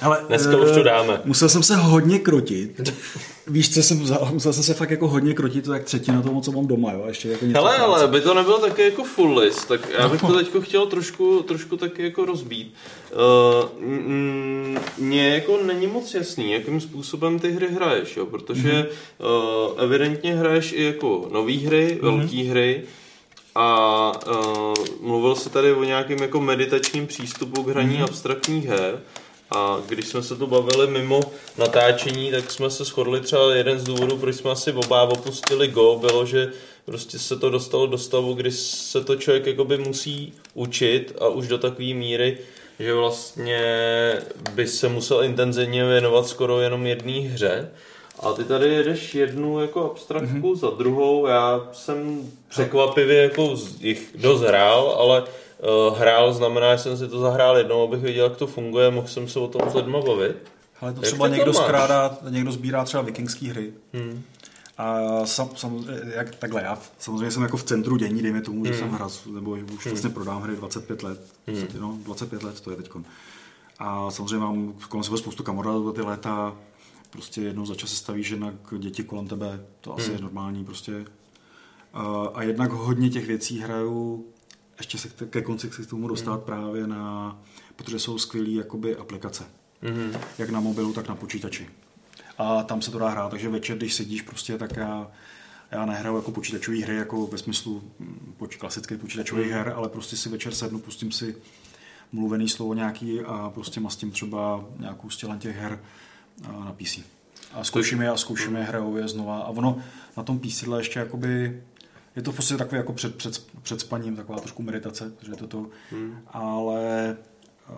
Hele, 0.00 0.24
Dneska 0.28 0.56
už 0.56 0.70
to 0.70 0.80
eh, 0.80 0.84
dáme. 0.84 1.20
Musel 1.24 1.48
jsem 1.48 1.62
se 1.62 1.76
hodně 1.76 2.18
krotit. 2.18 2.80
Víš, 3.48 3.74
co 3.74 3.82
jsem 3.82 4.00
vzal? 4.00 4.28
Musel 4.32 4.52
jsem 4.52 4.62
se 4.62 4.74
fakt 4.74 4.90
jako 4.90 5.08
hodně 5.08 5.34
krotit, 5.34 5.64
to 5.64 5.72
jak 5.72 5.84
třetina 5.84 6.22
toho, 6.22 6.40
co 6.40 6.52
mám 6.52 6.66
doma, 6.66 6.92
jo? 6.92 7.02
A 7.04 7.08
ještě 7.08 7.28
jako 7.28 7.44
něco 7.44 7.58
Hele, 7.58 7.70
práce. 7.76 7.84
ale 7.92 8.04
aby 8.04 8.20
to 8.20 8.34
nebylo 8.34 8.58
taky 8.58 8.82
jako 8.82 9.04
full 9.04 9.38
list, 9.38 9.64
tak 9.68 9.88
já 9.98 10.08
bych 10.08 10.22
No. 10.22 10.28
to 10.28 10.34
teď 10.34 10.48
chtěl 10.62 10.86
trošku, 10.86 11.42
trošku 11.48 11.76
taky 11.76 12.02
jako 12.02 12.24
rozbít. 12.24 12.74
Uh, 13.12 14.78
Mně 14.98 15.28
jako 15.28 15.58
není 15.66 15.86
moc 15.86 16.14
jasný, 16.14 16.52
jakým 16.52 16.80
způsobem 16.80 17.38
ty 17.38 17.50
hry 17.52 17.68
hraješ, 17.70 18.16
jo? 18.16 18.26
protože 18.26 18.72
Mhm. 18.72 18.86
uh, 18.86 19.82
evidentně 19.84 20.34
hraješ 20.34 20.72
i 20.72 20.84
jako 20.84 21.28
nové 21.32 21.52
hry, 21.58 21.98
Mhm. 22.02 22.18
velké 22.18 22.36
hry, 22.36 22.82
a 23.54 24.12
uh, 24.30 24.74
mluvil 25.02 25.34
se 25.34 25.50
tady 25.50 25.72
o 25.72 25.84
nějakém 25.84 26.18
jako 26.18 26.40
meditačním 26.40 27.06
přístupu 27.06 27.62
k 27.62 27.68
hraní 27.68 27.94
Mhm. 27.94 28.04
abstraktních 28.04 28.66
her. 28.66 29.00
A 29.50 29.80
když 29.88 30.08
jsme 30.08 30.22
se 30.22 30.36
tu 30.36 30.46
bavili 30.46 30.86
mimo 30.86 31.20
natáčení, 31.58 32.30
tak 32.30 32.50
jsme 32.50 32.70
se 32.70 32.84
shodli 32.84 33.20
třeba 33.20 33.54
jeden 33.54 33.78
z 33.78 33.84
důvodů, 33.84 34.16
proč 34.16 34.36
jsme 34.36 34.50
asi 34.50 34.72
oba 34.72 35.02
opustili 35.02 35.68
Go, 35.68 35.98
bylo, 36.00 36.26
že 36.26 36.52
prostě 36.84 37.18
se 37.18 37.36
to 37.36 37.50
dostalo 37.50 37.86
do 37.86 37.98
stavu, 37.98 38.34
kdy 38.34 38.52
se 38.52 39.04
to 39.04 39.16
člověk 39.16 39.46
jakoby 39.46 39.78
musí 39.78 40.32
učit 40.54 41.16
a 41.20 41.28
už 41.28 41.48
do 41.48 41.58
takové 41.58 41.94
míry, 41.94 42.38
že 42.78 42.94
vlastně 42.94 43.62
by 44.52 44.66
se 44.66 44.88
musel 44.88 45.24
intenzivně 45.24 45.84
věnovat 45.84 46.26
skoro 46.26 46.60
jenom 46.60 46.86
jedné 46.86 47.20
hře. 47.20 47.70
A 48.20 48.32
ty 48.32 48.44
tady 48.44 48.74
jedeš 48.74 49.14
jednu 49.14 49.60
jako 49.60 49.90
abstraktku 49.90 50.54
mm-hmm. 50.54 50.56
za 50.56 50.70
druhou. 50.70 51.26
Já 51.26 51.68
jsem 51.72 52.30
překvapivě 52.48 53.22
jako 53.22 53.56
jich 53.80 54.08
dost 54.14 54.40
hrál, 54.40 54.96
ale 54.98 55.24
hrál 55.96 56.32
znamená, 56.32 56.76
že 56.76 56.82
jsem 56.82 56.96
si 56.96 57.08
to 57.08 57.18
zahrál 57.20 57.58
jednou, 57.58 57.82
abych 57.88 58.00
věděl, 58.02 58.24
jak 58.24 58.36
to 58.36 58.46
funguje, 58.46 58.90
mohl 58.90 59.08
jsem 59.08 59.28
se 59.28 59.38
o 59.38 59.48
tom 59.48 59.70
s 59.70 59.74
lidma 59.74 60.00
bavit. 60.00 60.36
Ale 60.80 60.92
to 60.92 61.00
třeba 61.00 61.28
to 61.28 61.34
někdo 61.34 61.52
máš? 61.52 61.64
skrádá, 61.64 62.18
někdo 62.30 62.52
sbírá 62.52 62.84
třeba 62.84 63.02
vikingské 63.02 63.46
hry. 63.48 63.72
Hmm. 63.92 64.22
A 64.78 65.00
sam, 65.26 65.48
sam, 65.56 65.84
jak, 66.14 66.34
takhle, 66.34 66.62
já 66.62 66.78
samozřejmě 66.98 67.30
jsem 67.30 67.42
jako 67.42 67.56
v 67.56 67.64
centru 67.64 67.96
dění, 67.96 68.22
dejme 68.22 68.40
tomu, 68.40 68.64
že 68.64 68.70
Hmm. 68.70 68.80
jsem 68.80 68.90
hra, 68.90 69.08
nebo 69.34 69.56
že 69.56 69.64
už 69.64 69.70
Hmm. 69.70 69.92
vlastně 69.94 70.10
prodám 70.10 70.42
hry 70.42 70.56
25 70.56 71.02
let. 71.02 71.20
Hmm. 71.46 71.66
No, 71.80 71.98
25 72.04 72.42
let 72.42 72.60
to 72.60 72.70
je 72.70 72.76
teď. 72.76 72.90
A 73.78 74.10
samozřejmě 74.10 74.38
mám 74.38 74.74
kolem 74.88 75.04
sebe 75.04 75.16
spoustu 75.16 75.42
kamarádů 75.42 75.84
za 75.86 75.92
ty 75.92 76.00
léta. 76.02 76.56
Prostě 77.10 77.40
jednou 77.40 77.66
za 77.66 77.74
čas 77.74 77.90
se 77.90 77.96
staví 77.96 78.24
jednak 78.30 78.54
děti 78.78 79.04
kolem 79.04 79.28
tebe, 79.28 79.60
to 79.80 79.94
asi 79.94 80.06
Hmm. 80.06 80.16
je 80.16 80.22
normální 80.22 80.64
prostě. 80.64 81.04
A, 81.94 82.28
a 82.34 82.42
jednak 82.42 82.70
hodně 82.72 83.10
těch 83.10 83.26
věcí 83.26 83.58
hraju 83.60 84.24
ještě 84.78 84.98
se 84.98 85.08
ke 85.30 85.42
konci 85.42 85.70
chci 85.70 85.82
k 85.82 85.90
tomu 85.90 86.08
dostat 86.08 86.34
Mhm. 86.36 86.40
právě 86.46 86.86
na, 86.86 87.38
protože 87.76 87.98
jsou 87.98 88.18
skvělé 88.18 88.50
jakoby 88.50 88.96
aplikace. 88.96 89.44
Mhm. 89.82 90.12
Jak 90.38 90.50
na 90.50 90.60
mobilu, 90.60 90.92
tak 90.92 91.08
na 91.08 91.14
počítači. 91.14 91.68
A 92.38 92.62
tam 92.62 92.82
se 92.82 92.90
to 92.90 92.98
dá 92.98 93.08
hrát, 93.08 93.28
takže 93.30 93.48
večer, 93.48 93.76
když 93.76 93.94
sedíš 93.94 94.22
prostě, 94.22 94.58
tak 94.58 94.76
já, 94.76 95.10
já 95.70 95.86
nehraju 95.86 96.16
jako 96.16 96.30
počítačové 96.30 96.76
hry, 96.78 96.96
jako 96.96 97.26
ve 97.26 97.38
smyslu 97.38 97.82
mm, 97.98 98.34
poč, 98.36 98.56
klasických 98.56 98.98
počítačových 98.98 99.46
Mhm. 99.46 99.54
her, 99.54 99.72
ale 99.76 99.88
prostě 99.88 100.16
si 100.16 100.28
večer 100.28 100.54
sednu, 100.54 100.78
pustím 100.78 101.12
si 101.12 101.36
mluvený 102.12 102.48
slovo 102.48 102.74
nějaký 102.74 103.20
a 103.20 103.50
prostě 103.54 103.80
mastím 103.80 104.10
třeba 104.10 104.64
nějakou 104.78 105.10
z 105.10 105.16
těch 105.38 105.56
her 105.56 105.80
na 106.64 106.72
PC. 106.72 106.98
A 107.52 107.64
zkouším 107.64 108.00
je 108.02 108.10
a 108.10 108.16
zkouším 108.16 108.56
je, 108.56 108.62
hraju 108.62 108.96
je 108.96 109.08
znova. 109.08 109.38
A 109.38 109.48
ono 109.48 109.78
na 110.16 110.22
tom 110.22 110.38
PC 110.38 110.64
ještě 110.78 110.98
jakoby, 110.98 111.62
je 112.16 112.22
to 112.22 112.32
v 112.32 112.36
podstatě 112.36 112.58
takové 112.58 112.76
jako 112.76 112.92
před, 112.92 113.14
před, 113.14 113.46
před 113.66 113.80
spaním, 113.80 114.16
taková 114.16 114.38
trošku 114.38 114.62
meditace, 114.62 115.12
že 115.22 115.32
je 115.32 115.36
to 115.36 115.46
to. 115.46 115.66
Hmm. 115.90 116.18
Ale 116.32 117.16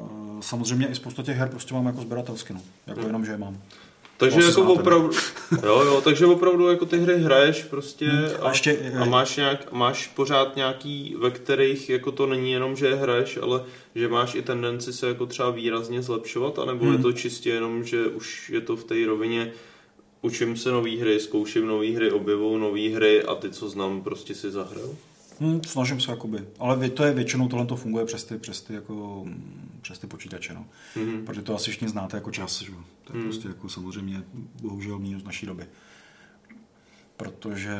uh, 0.00 0.40
samozřejmě 0.40 0.86
i 0.88 0.94
spousta 0.94 1.22
těch 1.22 1.36
her 1.36 1.48
prostě 1.48 1.74
mám 1.74 1.86
jako 1.86 2.00
sběratelsky, 2.00 2.52
no. 2.52 2.60
Jako 2.86 3.00
jenom, 3.06 3.24
že 3.24 3.32
je 3.32 3.38
mám. 3.38 3.58
Takže 4.16 4.38
asi 4.38 4.48
jako 4.48 4.60
znáte, 4.62 4.80
opravdu, 4.80 5.10
jo, 5.64 5.80
jo, 5.84 6.00
takže 6.00 6.26
opravdu 6.26 6.68
jako 6.68 6.86
ty 6.86 6.98
hry 6.98 7.18
hraješ 7.22 7.64
prostě 7.64 8.06
Hmm. 8.08 8.24
a, 8.40 8.44
A 8.44 8.48
ještě- 8.48 8.92
a 9.00 9.04
máš, 9.04 9.36
nějak, 9.36 9.72
máš 9.72 10.06
pořád 10.06 10.56
nějaký, 10.56 11.16
ve 11.18 11.30
kterých 11.30 11.90
jako 11.90 12.12
to 12.12 12.26
není 12.26 12.52
jenom, 12.52 12.76
že 12.76 12.86
je 12.86 12.94
hraješ, 12.94 13.38
ale 13.42 13.64
že 13.94 14.08
máš 14.08 14.34
i 14.34 14.42
tendenci 14.42 14.92
se 14.92 15.08
jako 15.08 15.26
třeba 15.26 15.50
výrazně 15.50 16.02
zlepšovat, 16.02 16.58
anebo 16.58 16.84
Hmm. 16.84 16.92
je 16.94 16.98
to 16.98 17.12
čistě 17.12 17.50
jenom, 17.50 17.84
že 17.84 18.06
už 18.06 18.50
je 18.50 18.60
to 18.60 18.76
v 18.76 18.84
té 18.84 19.06
rovině 19.06 19.52
učím 20.22 20.56
se 20.56 20.70
nové 20.70 20.96
hry, 20.96 21.20
zkouším 21.20 21.66
nové 21.66 21.90
hry, 21.90 22.10
objevuju 22.10 22.58
nové 22.58 22.88
hry 22.88 23.22
a 23.22 23.34
ty, 23.34 23.50
co 23.50 23.68
znám, 23.68 24.02
prostě 24.02 24.34
si 24.34 24.50
zahraju. 24.50 24.98
Hmm, 25.40 25.64
snažím 25.64 26.00
se 26.00 26.10
jakoby. 26.10 26.44
Ale 26.58 26.90
to 26.90 27.04
je 27.04 27.12
většinou, 27.12 27.48
tohle 27.48 27.66
to 27.66 27.76
funguje 27.76 28.04
přes 28.04 28.24
ty, 28.24 28.38
přes 28.38 28.62
ty, 28.62 28.74
jako, 28.74 29.22
mm, 29.24 29.78
přes 29.82 29.98
ty 29.98 30.06
počítače, 30.06 30.54
no. 30.54 30.66
Mhm. 30.96 31.24
Protože 31.24 31.42
to 31.42 31.54
asi 31.54 31.70
všichni 31.70 31.88
znáte 31.88 32.16
jako 32.16 32.30
čas, 32.30 32.62
že? 32.62 32.72
To 33.04 33.12
je 33.12 33.20
Hmm. 33.20 33.22
prostě 33.22 33.48
jako 33.48 33.68
samozřejmě 33.68 34.22
bohužel 34.62 34.98
mínus 34.98 35.24
naší 35.24 35.46
doby. 35.46 35.66
Protože, 37.16 37.76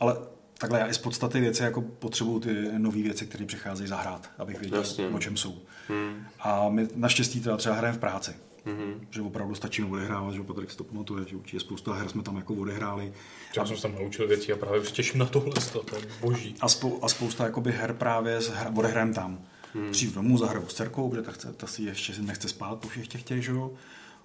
ale 0.00 0.16
takhle 0.58 0.78
já 0.80 0.88
i 0.88 0.94
z 0.94 0.98
podstaty 0.98 1.40
věci 1.40 1.62
jako 1.62 1.80
potřebuju 1.82 2.40
ty 2.40 2.54
nové 2.78 3.02
věci, 3.02 3.26
které 3.26 3.46
přicházejí 3.46 3.88
zahrát, 3.88 4.30
abych 4.38 4.60
věděl, 4.60 4.78
Jasně. 4.78 5.08
o 5.08 5.18
čem 5.18 5.36
jsou. 5.36 5.58
Hmm. 5.88 6.26
A 6.40 6.68
my 6.68 6.88
naštěstí 6.94 7.40
teda 7.40 7.56
třeba 7.56 7.74
hrajeme 7.74 7.96
v 7.98 8.00
práci. 8.00 8.30
Mhm. 8.64 9.06
Že 9.10 9.22
opravdu 9.22 9.54
stačí 9.54 9.82
odehrávat, 9.84 10.34
že 10.34 10.42
Patrik 10.42 10.70
si 10.70 10.76
to 10.76 10.84
pamatuje, 10.84 11.24
že 11.28 11.36
určitě 11.36 11.60
spousta 11.60 11.92
her 11.94 12.08
jsme 12.08 12.22
tam 12.22 12.36
jako 12.36 12.54
odehráli. 12.54 13.12
Já 13.56 13.66
jsem 13.66 13.76
se 13.76 13.82
tam 13.82 13.94
naučil 13.94 14.28
věci 14.28 14.52
a 14.52 14.56
právě 14.56 14.80
už 14.80 14.88
se 14.88 14.94
těším 14.94 15.18
na 15.20 15.26
tohle, 15.26 15.52
to 15.72 15.96
je 15.96 16.02
boží. 16.20 16.54
A, 16.60 16.68
spou, 16.68 16.98
a 17.04 17.08
spousta 17.08 17.44
jakoby 17.44 17.72
her 17.72 17.92
právě 17.94 18.40
z- 18.40 18.50
hra- 18.50 18.78
odehrajem 18.78 19.14
tam. 19.14 19.38
Hmm. 19.74 19.90
Dřív 19.90 20.14
domů 20.14 20.38
zahraju 20.38 20.68
s 20.68 20.74
dcerkou, 20.74 21.08
protože 21.10 21.22
ta, 21.22 21.32
chce, 21.32 21.52
ta 21.52 21.66
si 21.66 21.82
ještě 21.82 22.12
nechce 22.22 22.48
spát, 22.48 22.78
po 22.78 22.88
všech 22.88 23.08
těch 23.08 23.22
těch, 23.22 23.44
že 23.44 23.52
jo. 23.52 23.70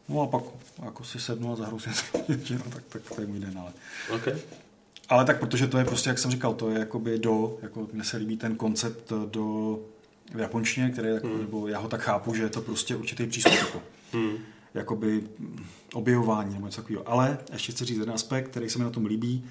No 0.09 0.21
a 0.21 0.27
pak 0.27 0.43
jako 0.85 1.03
si 1.03 1.19
sednu 1.19 1.53
a 1.53 1.55
zahraju 1.55 1.79
si 1.79 1.89
něco, 2.27 2.53
no, 2.53 2.71
tak, 2.73 2.83
tak 2.89 3.01
to 3.15 3.21
je 3.21 3.27
můj 3.27 3.39
den, 3.39 3.57
ale. 3.59 3.71
Okay. 4.15 4.33
Ale 5.09 5.25
tak 5.25 5.39
protože 5.39 5.67
to 5.67 5.77
je 5.77 5.85
prostě, 5.85 6.09
jak 6.09 6.19
jsem 6.19 6.31
říkal, 6.31 6.53
to 6.53 6.69
je 6.69 6.79
jakoby 6.79 7.19
do, 7.19 7.57
jako 7.61 7.87
mně 7.93 8.03
se 8.03 8.17
líbí 8.17 8.37
ten 8.37 8.55
koncept 8.55 9.13
do 9.25 9.79
v 10.35 10.39
japonštině, 10.39 10.89
který, 10.89 11.07
jako, 11.07 11.27
Hmm. 11.27 11.41
nebo 11.41 11.67
já 11.67 11.79
ho 11.79 11.87
tak 11.89 12.01
chápu, 12.01 12.33
že 12.35 12.43
je 12.43 12.49
to 12.49 12.61
prostě 12.61 12.95
určitý 12.95 13.27
přístup, 13.27 13.53
jako, 13.53 13.81
Hmm. 14.13 14.37
jakoby 14.73 15.23
objevování 15.93 16.53
nebo 16.53 16.65
něco 16.65 16.81
takového. 16.81 17.09
Ale 17.09 17.37
ještě 17.53 17.71
chci 17.71 17.85
říct 17.85 17.97
jeden 17.97 18.15
aspekt, 18.15 18.49
který 18.49 18.69
se 18.69 18.77
mi 18.77 18.83
na 18.83 18.89
tom 18.89 19.05
líbí, 19.05 19.45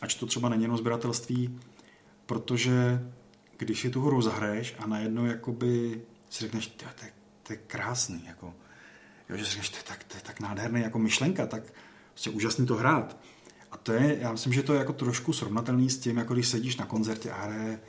ač 0.00 0.14
to 0.14 0.26
třeba 0.26 0.48
není 0.48 0.62
jenom 0.62 0.78
sběratelství, 0.78 1.58
protože 2.26 3.02
když 3.56 3.80
si 3.80 3.90
tu 3.90 4.02
hru 4.02 4.22
zahraješ 4.22 4.74
a 4.78 4.86
najednou 4.86 5.24
jakoby 5.26 6.02
si 6.30 6.44
řekneš, 6.44 6.66
"Tyjo, 6.66 6.90
to, 6.98 7.04
je, 7.04 7.12
to 7.42 7.52
je 7.52 7.56
krásný, 7.66 8.22
jako, 8.26 8.54
jo, 9.28 9.36
že 9.36 9.44
si 9.44 9.50
řekneš, 9.50 9.68
to 9.70 9.76
je 9.76 9.82
tak, 9.82 10.04
to 10.04 10.16
je 10.16 10.22
tak 10.22 10.40
nádherný 10.40 10.80
jako 10.80 10.98
myšlenka, 10.98 11.46
tak 11.46 11.62
prostě 12.10 12.30
úžasný 12.30 12.66
to 12.66 12.74
hrát. 12.76 13.16
A 13.70 13.76
to 13.76 13.92
je, 13.92 14.18
já 14.20 14.32
myslím, 14.32 14.52
že 14.52 14.62
to 14.62 14.72
je 14.72 14.78
jako 14.78 14.92
trošku 14.92 15.32
srovnatelný 15.32 15.90
s 15.90 15.98
tím, 15.98 16.16
jako 16.16 16.34
když 16.34 16.48
sedíš 16.48 16.76
na 16.76 16.86
koncertě 16.86 17.30
a 17.30 17.42
hraje 17.42 17.80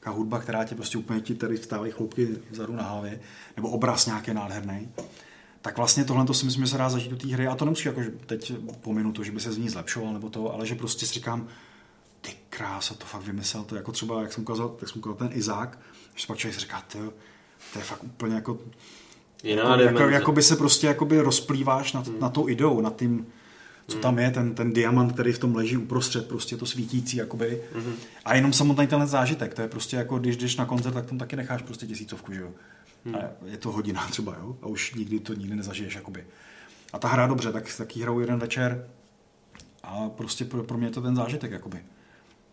nějaká 0.00 0.10
hudba, 0.10 0.38
která 0.38 0.64
tě 0.64 0.74
prostě 0.74 0.98
úplně 0.98 1.20
ti 1.20 1.34
tady 1.34 1.56
vstávají 1.56 1.92
chloupky 1.92 2.28
vzadu 2.50 2.76
na 2.76 2.82
hlavě, 2.82 3.20
nebo 3.56 3.68
obraz 3.70 4.06
nějaký 4.06 4.34
nádherný. 4.34 4.88
Tak 5.62 5.76
vlastně 5.76 6.04
tohle 6.04 6.26
to 6.26 6.34
si 6.34 6.44
myslím, 6.44 6.64
že 6.64 6.70
se 6.70 6.78
dá 6.78 6.88
zažít 6.88 7.10
do 7.10 7.16
té 7.16 7.28
hry. 7.28 7.46
A 7.46 7.54
to 7.54 7.64
nemusí 7.64 7.88
jako 7.88 8.02
že 8.02 8.10
teď 8.26 8.52
pominu 8.80 9.12
to, 9.12 9.24
že 9.24 9.32
by 9.32 9.40
se 9.40 9.52
z 9.52 9.58
ní 9.58 9.68
zlepšoval, 9.68 10.12
nebo 10.12 10.30
to, 10.30 10.54
ale 10.54 10.66
že 10.66 10.74
prostě 10.74 11.06
si 11.06 11.14
říkám, 11.14 11.48
ty 12.20 12.32
krása, 12.50 12.94
to 12.94 13.06
fakt 13.06 13.22
vymyslel. 13.22 13.64
To 13.64 13.76
jako 13.76 13.92
třeba, 13.92 14.22
jak 14.22 14.32
jsem 14.32 14.42
ukázal, 14.42 14.76
jak 14.80 14.88
jsem 14.88 14.98
ukázal 14.98 15.16
ten 15.16 15.38
Izák, 15.38 15.78
že 16.14 16.26
pak 16.26 16.38
člověk 16.38 16.54
si 16.54 16.60
říká, 16.60 16.82
ty, 16.92 16.98
to 17.72 17.78
je 17.78 17.84
fakt 17.84 18.04
úplně 18.04 18.34
jako 18.34 18.58
Jiná 19.42 19.76
jako, 19.76 19.82
jako, 19.82 20.10
jako 20.10 20.32
by 20.32 20.42
se 20.42 20.56
prostě 20.56 20.86
jakoby 20.86 21.20
rozplýváš 21.20 21.92
nad, 21.92 22.06
hmm. 22.06 22.20
na 22.20 22.28
tou 22.28 22.48
ideou, 22.48 22.80
nad 22.80 22.96
tím, 22.96 23.26
co 23.86 23.94
Hmm. 23.94 24.02
tam 24.02 24.18
je, 24.18 24.30
ten, 24.30 24.54
ten 24.54 24.72
diamant, 24.72 25.12
který 25.12 25.32
v 25.32 25.38
tom 25.38 25.56
leží 25.56 25.76
uprostřed, 25.76 26.28
prostě 26.28 26.56
to 26.56 26.66
svítící, 26.66 27.16
jakoby. 27.16 27.62
Mhm. 27.74 27.94
A 28.24 28.34
jenom 28.34 28.52
samotný 28.52 28.86
tenhle 28.86 29.06
zážitek, 29.06 29.54
to 29.54 29.62
je 29.62 29.68
prostě 29.68 29.96
jako, 29.96 30.18
když 30.18 30.36
jdeš 30.36 30.56
na 30.56 30.64
koncert, 30.64 30.92
tak 30.92 31.06
tam 31.06 31.18
taky 31.18 31.36
necháš 31.36 31.62
prostě 31.62 31.86
tisícovku, 31.86 32.32
že 32.32 32.40
jo. 32.40 32.46
Hmm. 32.46 32.56
A 33.14 33.18
je 33.46 33.56
to 33.56 33.72
hodina 33.72 34.06
třeba, 34.10 34.36
jo. 34.42 34.56
A 34.62 34.66
už 34.66 34.94
nikdy 34.94 35.20
to 35.20 35.34
nikdy 35.34 35.56
nezažiješ, 35.56 35.94
jakoby. 35.94 36.24
A 36.92 36.98
ta 36.98 37.08
hra 37.08 37.26
dobře, 37.26 37.52
tak 37.52 37.76
taky 37.76 38.00
hrajou 38.00 38.20
jeden 38.20 38.38
večer 38.38 38.86
a 39.82 40.08
prostě 40.08 40.44
pro, 40.44 40.62
pro 40.62 40.78
mě 40.78 40.86
je 40.86 40.90
to 40.90 41.00
ten 41.00 41.16
zážitek, 41.16 41.50
jakoby. 41.50 41.78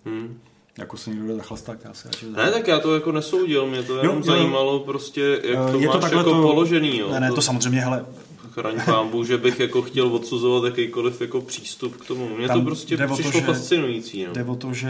Hmm. 0.06 0.40
Jako 0.78 0.97
se 0.97 1.10
někdo 1.10 1.35
zachlastat, 1.35 1.78
já 1.85 1.94
se 1.94 2.08
radši 2.08 2.26
Ne, 2.26 2.51
tak 2.51 2.67
já 2.67 2.80
to 2.80 2.94
jako 2.94 3.12
nesoudil, 3.12 3.67
mě 3.67 3.83
to 3.83 3.94
Jo, 3.96 4.01
jenom 4.01 4.17
jo. 4.17 4.24
zajímalo 4.24 4.80
prostě, 4.80 5.42
jak 5.44 5.72
to 5.72 5.78
Eh, 5.78 5.81
je 5.81 5.88
máš 5.88 6.10
to 6.12 6.17
jako 6.17 6.24
to, 6.24 6.42
položený, 6.42 6.97
jo. 6.97 7.12
Ne, 7.12 7.19
ne, 7.19 7.31
to 7.31 7.42
samozřejmě, 7.42 7.80
hele, 7.81 8.06
Chraň 8.51 8.81
pámbu, 8.85 9.24
že 9.24 9.38
bych 9.38 9.60
jako 9.60 9.81
chtěl 9.81 10.08
odsuzovat 10.15 10.63
jakýkoliv 10.63 11.22
jako 11.22 11.42
přístup 11.42 11.97
k 11.97 12.06
tomu. 12.06 12.30
Mně 12.38 12.47
to 12.47 12.53
Tam 12.53 12.65
prostě 12.65 12.97
to, 12.97 13.13
přišlo 13.13 13.31
že- 13.31 13.42
fascinující. 13.42 14.26
No. 14.26 14.33
Jde 14.33 14.44
o 14.44 14.56
to, 14.56 14.74
že 14.74 14.90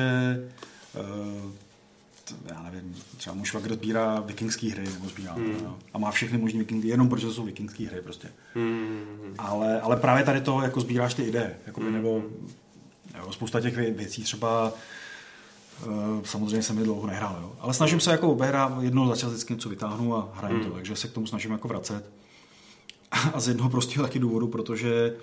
uh, 1.00 1.52
já 2.50 2.64
nevím, 2.64 2.96
třeba 3.18 3.36
můj 3.36 3.46
švagr 3.46 3.74
sbírá 3.74 4.20
vikingské 4.20 4.72
hry, 4.72 4.84
nebo 4.94 5.10
sbírá, 5.10 5.34
Hmm. 5.34 5.46
hmm. 5.46 5.74
a 5.94 5.98
má 5.98 6.12
všechny 6.12 6.38
možné 6.38 6.60
vikingské, 6.60 6.88
jenom 6.90 7.10
protože 7.10 7.28
to 7.28 7.34
jsou 7.34 7.44
vikingské 7.44 7.88
hry 7.88 8.02
prostě. 8.02 8.28
Hmm. 8.56 9.36
Ale, 9.38 9.82
ale 9.82 9.96
právě 9.98 10.24
tady 10.24 10.42
to, 10.42 10.62
jako 10.62 10.82
sbíráš 10.82 11.14
ty 11.14 11.24
ideje, 11.24 11.56
jakoby, 11.68 11.86
Hmm. 11.86 11.96
nebo 11.96 12.24
jo, 13.20 13.32
spousta 13.32 13.62
těch 13.62 13.78
vě- 13.78 13.94
věcí 13.96 14.24
třeba 14.24 14.74
Uh, 15.88 16.24
samozřejmě 16.24 16.64
jsem 16.64 16.78
je 16.78 16.84
dlouho 16.84 17.08
nehrál, 17.08 17.40
jo. 17.42 17.52
ale 17.60 17.74
snažím 17.74 18.00
se 18.00 18.12
jako 18.12 18.32
obehrát 18.32 18.74
jednou 18.82 19.08
za 19.08 19.16
čas 19.16 19.30
vždycky 19.30 19.54
něco 19.54 19.70
vytáhnu 19.70 20.16
a 20.16 20.30
hraju 20.36 20.56
Hmm. 20.56 20.64
to, 20.66 20.72
takže 20.72 20.96
se 20.96 21.08
k 21.08 21.12
tomu 21.12 21.28
snažím 21.28 21.52
jako 21.52 21.68
vracet. 21.68 22.10
A 23.34 23.40
z 23.40 23.48
jednoho 23.48 23.70
prostého 23.70 24.04
taky 24.08 24.20
důvodu, 24.20 24.48
protože 24.48 25.16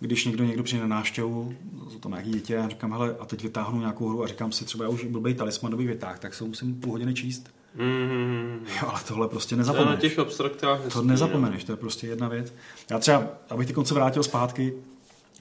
když 0.00 0.24
někdo 0.24 0.44
někdo 0.44 0.62
přijde 0.62 0.82
na 0.82 0.88
návštěvu, 0.96 1.54
jsou 1.92 1.98
tam 1.98 2.12
nějaký 2.12 2.30
děti, 2.30 2.56
a 2.56 2.68
říkám, 2.68 2.92
hele, 2.92 3.16
a 3.20 3.24
teď 3.26 3.42
vytáhnu 3.42 3.80
nějakou 3.80 4.08
hru 4.08 4.24
a 4.24 4.26
říkám 4.26 4.52
si 4.52 4.64
třeba, 4.64 4.84
já 4.84 4.90
už 4.90 5.04
blbej 5.04 5.34
talismanový 5.34 5.86
vytáh, 5.86 6.18
tak 6.18 6.34
se 6.34 6.44
musím 6.44 6.74
půl 6.80 6.92
hodiny 6.92 7.14
číst. 7.14 7.50
Hmm. 7.76 8.66
Jo, 8.82 8.88
ale 8.88 9.00
tohle 9.08 9.28
prostě 9.28 9.56
To 9.56 9.60
je 9.60 9.66
na 9.66 9.72
nezapomeneš. 9.72 10.00
těch 10.00 10.18
abstraktách 10.18 10.80
To 10.92 11.02
nezapomeneš, 11.02 11.64
to 11.64 11.72
je 11.72 11.76
prostě 11.76 12.06
jedna 12.06 12.28
věc. 12.28 12.54
Já 12.90 12.98
třeba, 12.98 13.26
abych 13.50 13.66
ty 13.66 13.72
konce 13.72 13.94
vrátil 13.94 14.22
zpátky, 14.22 14.74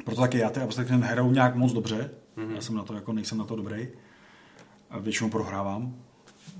proto 0.06 0.22
taky 0.22 0.38
já 0.38 0.50
ty 0.50 0.60
abstraktně 0.60 0.98
nehraju 0.98 1.32
nějak 1.32 1.56
moc 1.56 1.74
dobře, 1.74 2.10
Mhm. 2.36 2.56
já 2.56 2.62
jsem 2.62 2.76
na 2.76 2.84
to 2.84 2.94
jako, 2.94 3.14
nejsem 3.14 3.38
na 3.38 3.46
to 3.46 3.56
dobrý. 3.56 3.88
A 4.90 4.98
většinou 5.00 5.30
prohrávám, 5.30 5.96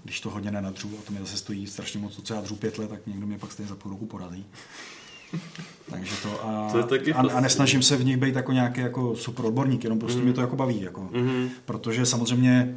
když 0.04 0.22
to 0.22 0.30
hodně 0.30 0.52
nenadřu, 0.52 0.92
a 1.00 1.02
to 1.06 1.14
mi 1.14 1.20
zase 1.20 1.38
stojí 1.38 1.68
strašně 1.68 2.00
moc, 2.00 2.16
to, 2.16 2.22
co 2.22 2.34
já 2.34 2.42
dřu 2.42 2.56
pět 2.56 2.78
let, 2.78 2.90
tak 2.90 3.08
někdo 3.08 3.28
mě 3.28 3.38
pak 3.40 3.52
stejně 3.52 3.70
za 3.70 3.76
půl 3.76 3.92
roku 3.92 4.06
porazí. 4.06 4.46
Takže 5.92 6.16
to 6.24 6.46
a, 6.46 6.70
To 6.72 6.78
je 6.78 6.84
taky 6.84 7.14
a, 7.14 7.20
a 7.34 7.40
nesnažím 7.40 7.82
se 7.82 7.96
v 7.98 8.06
nich 8.06 8.18
být 8.18 8.36
jako 8.36 8.52
nějaký 8.52 8.82
jako 8.82 9.16
super 9.16 9.46
odborník, 9.46 9.84
jenom 9.84 10.00
prostě 10.00 10.18
Mhm. 10.18 10.26
mě 10.26 10.34
to 10.34 10.42
jako 10.42 10.56
baví. 10.56 10.82
Jako. 10.82 11.02
Mhm. 11.12 11.50
Protože 11.66 12.06
samozřejmě 12.06 12.76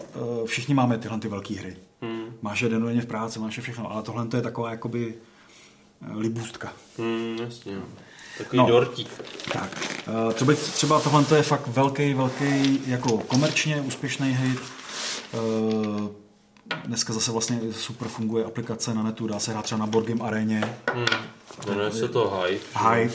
eh, 0.00 0.46
všichni 0.46 0.74
máme 0.74 0.98
tyhle 0.98 1.18
ty 1.18 1.28
velké 1.28 1.54
hry. 1.54 1.76
Hmm. 2.02 2.24
Máš 2.42 2.60
je 2.60 2.68
denně 2.68 3.00
v 3.00 3.06
práci, 3.06 3.38
máš 3.38 3.56
je 3.56 3.62
všechno, 3.62 3.92
ale 3.92 4.02
tohle 4.02 4.26
to 4.26 4.36
je 4.36 4.42
taková 4.42 4.70
jakoby 4.70 5.14
eh, 6.02 6.16
libůstka. 6.16 6.72
Hmm, 6.98 7.36
jasně. 7.40 7.72
Takový 8.38 8.58
No. 8.58 8.66
dortík. 8.66 9.08
Tak, 9.52 10.02
eh, 10.30 10.32
třeba, 10.34 10.52
třeba 10.54 11.00
tohle 11.00 11.24
to 11.24 11.34
je 11.34 11.42
fakt 11.42 11.66
velký, 11.66 12.14
velký, 12.14 12.80
jako 12.86 13.18
komerčně 13.18 13.80
úspěšný 13.80 14.34
hit. 14.36 14.60
Dneska 16.86 17.12
zase 17.12 17.32
vlastně 17.32 17.60
super 17.72 18.08
funguje 18.08 18.44
aplikace 18.44 18.94
na 18.94 19.02
netu, 19.02 19.26
dá 19.26 19.38
se 19.38 19.50
hrát 19.52 19.62
třeba 19.64 19.78
na 19.78 19.86
Board 19.86 20.06
Game 20.06 20.24
Areně. 20.24 20.76
Jmenuje 21.68 21.92
se 21.92 22.08
to 22.08 22.40
Hive. 22.40 22.60
Hive. 22.90 23.14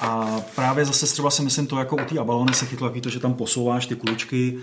A 0.00 0.40
právě 0.54 0.84
zase 0.84 1.06
třeba 1.06 1.30
si 1.30 1.42
myslím 1.42 1.66
to, 1.66 1.78
jako 1.78 1.96
u 1.96 2.04
té 2.04 2.18
Abalony 2.18 2.54
se 2.54 2.66
chytlo 2.66 2.88
takový 2.88 3.00
to, 3.00 3.10
že 3.10 3.20
tam 3.20 3.34
posouváš 3.34 3.86
ty 3.86 3.96
kuličky, 3.96 4.58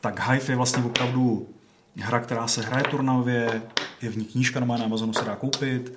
tak 0.00 0.30
Hive 0.30 0.52
je 0.52 0.56
vlastně 0.56 0.84
opravdu 0.84 1.48
hra, 1.96 2.20
která 2.20 2.48
se 2.48 2.62
hraje 2.62 2.84
turnavě, 2.90 3.62
je 4.02 4.10
v 4.10 4.16
ní 4.16 4.24
knížka, 4.24 4.60
normálně 4.60 4.80
na 4.80 4.86
Amazonu 4.86 5.12
se 5.12 5.24
dá 5.24 5.36
koupit, 5.36 5.92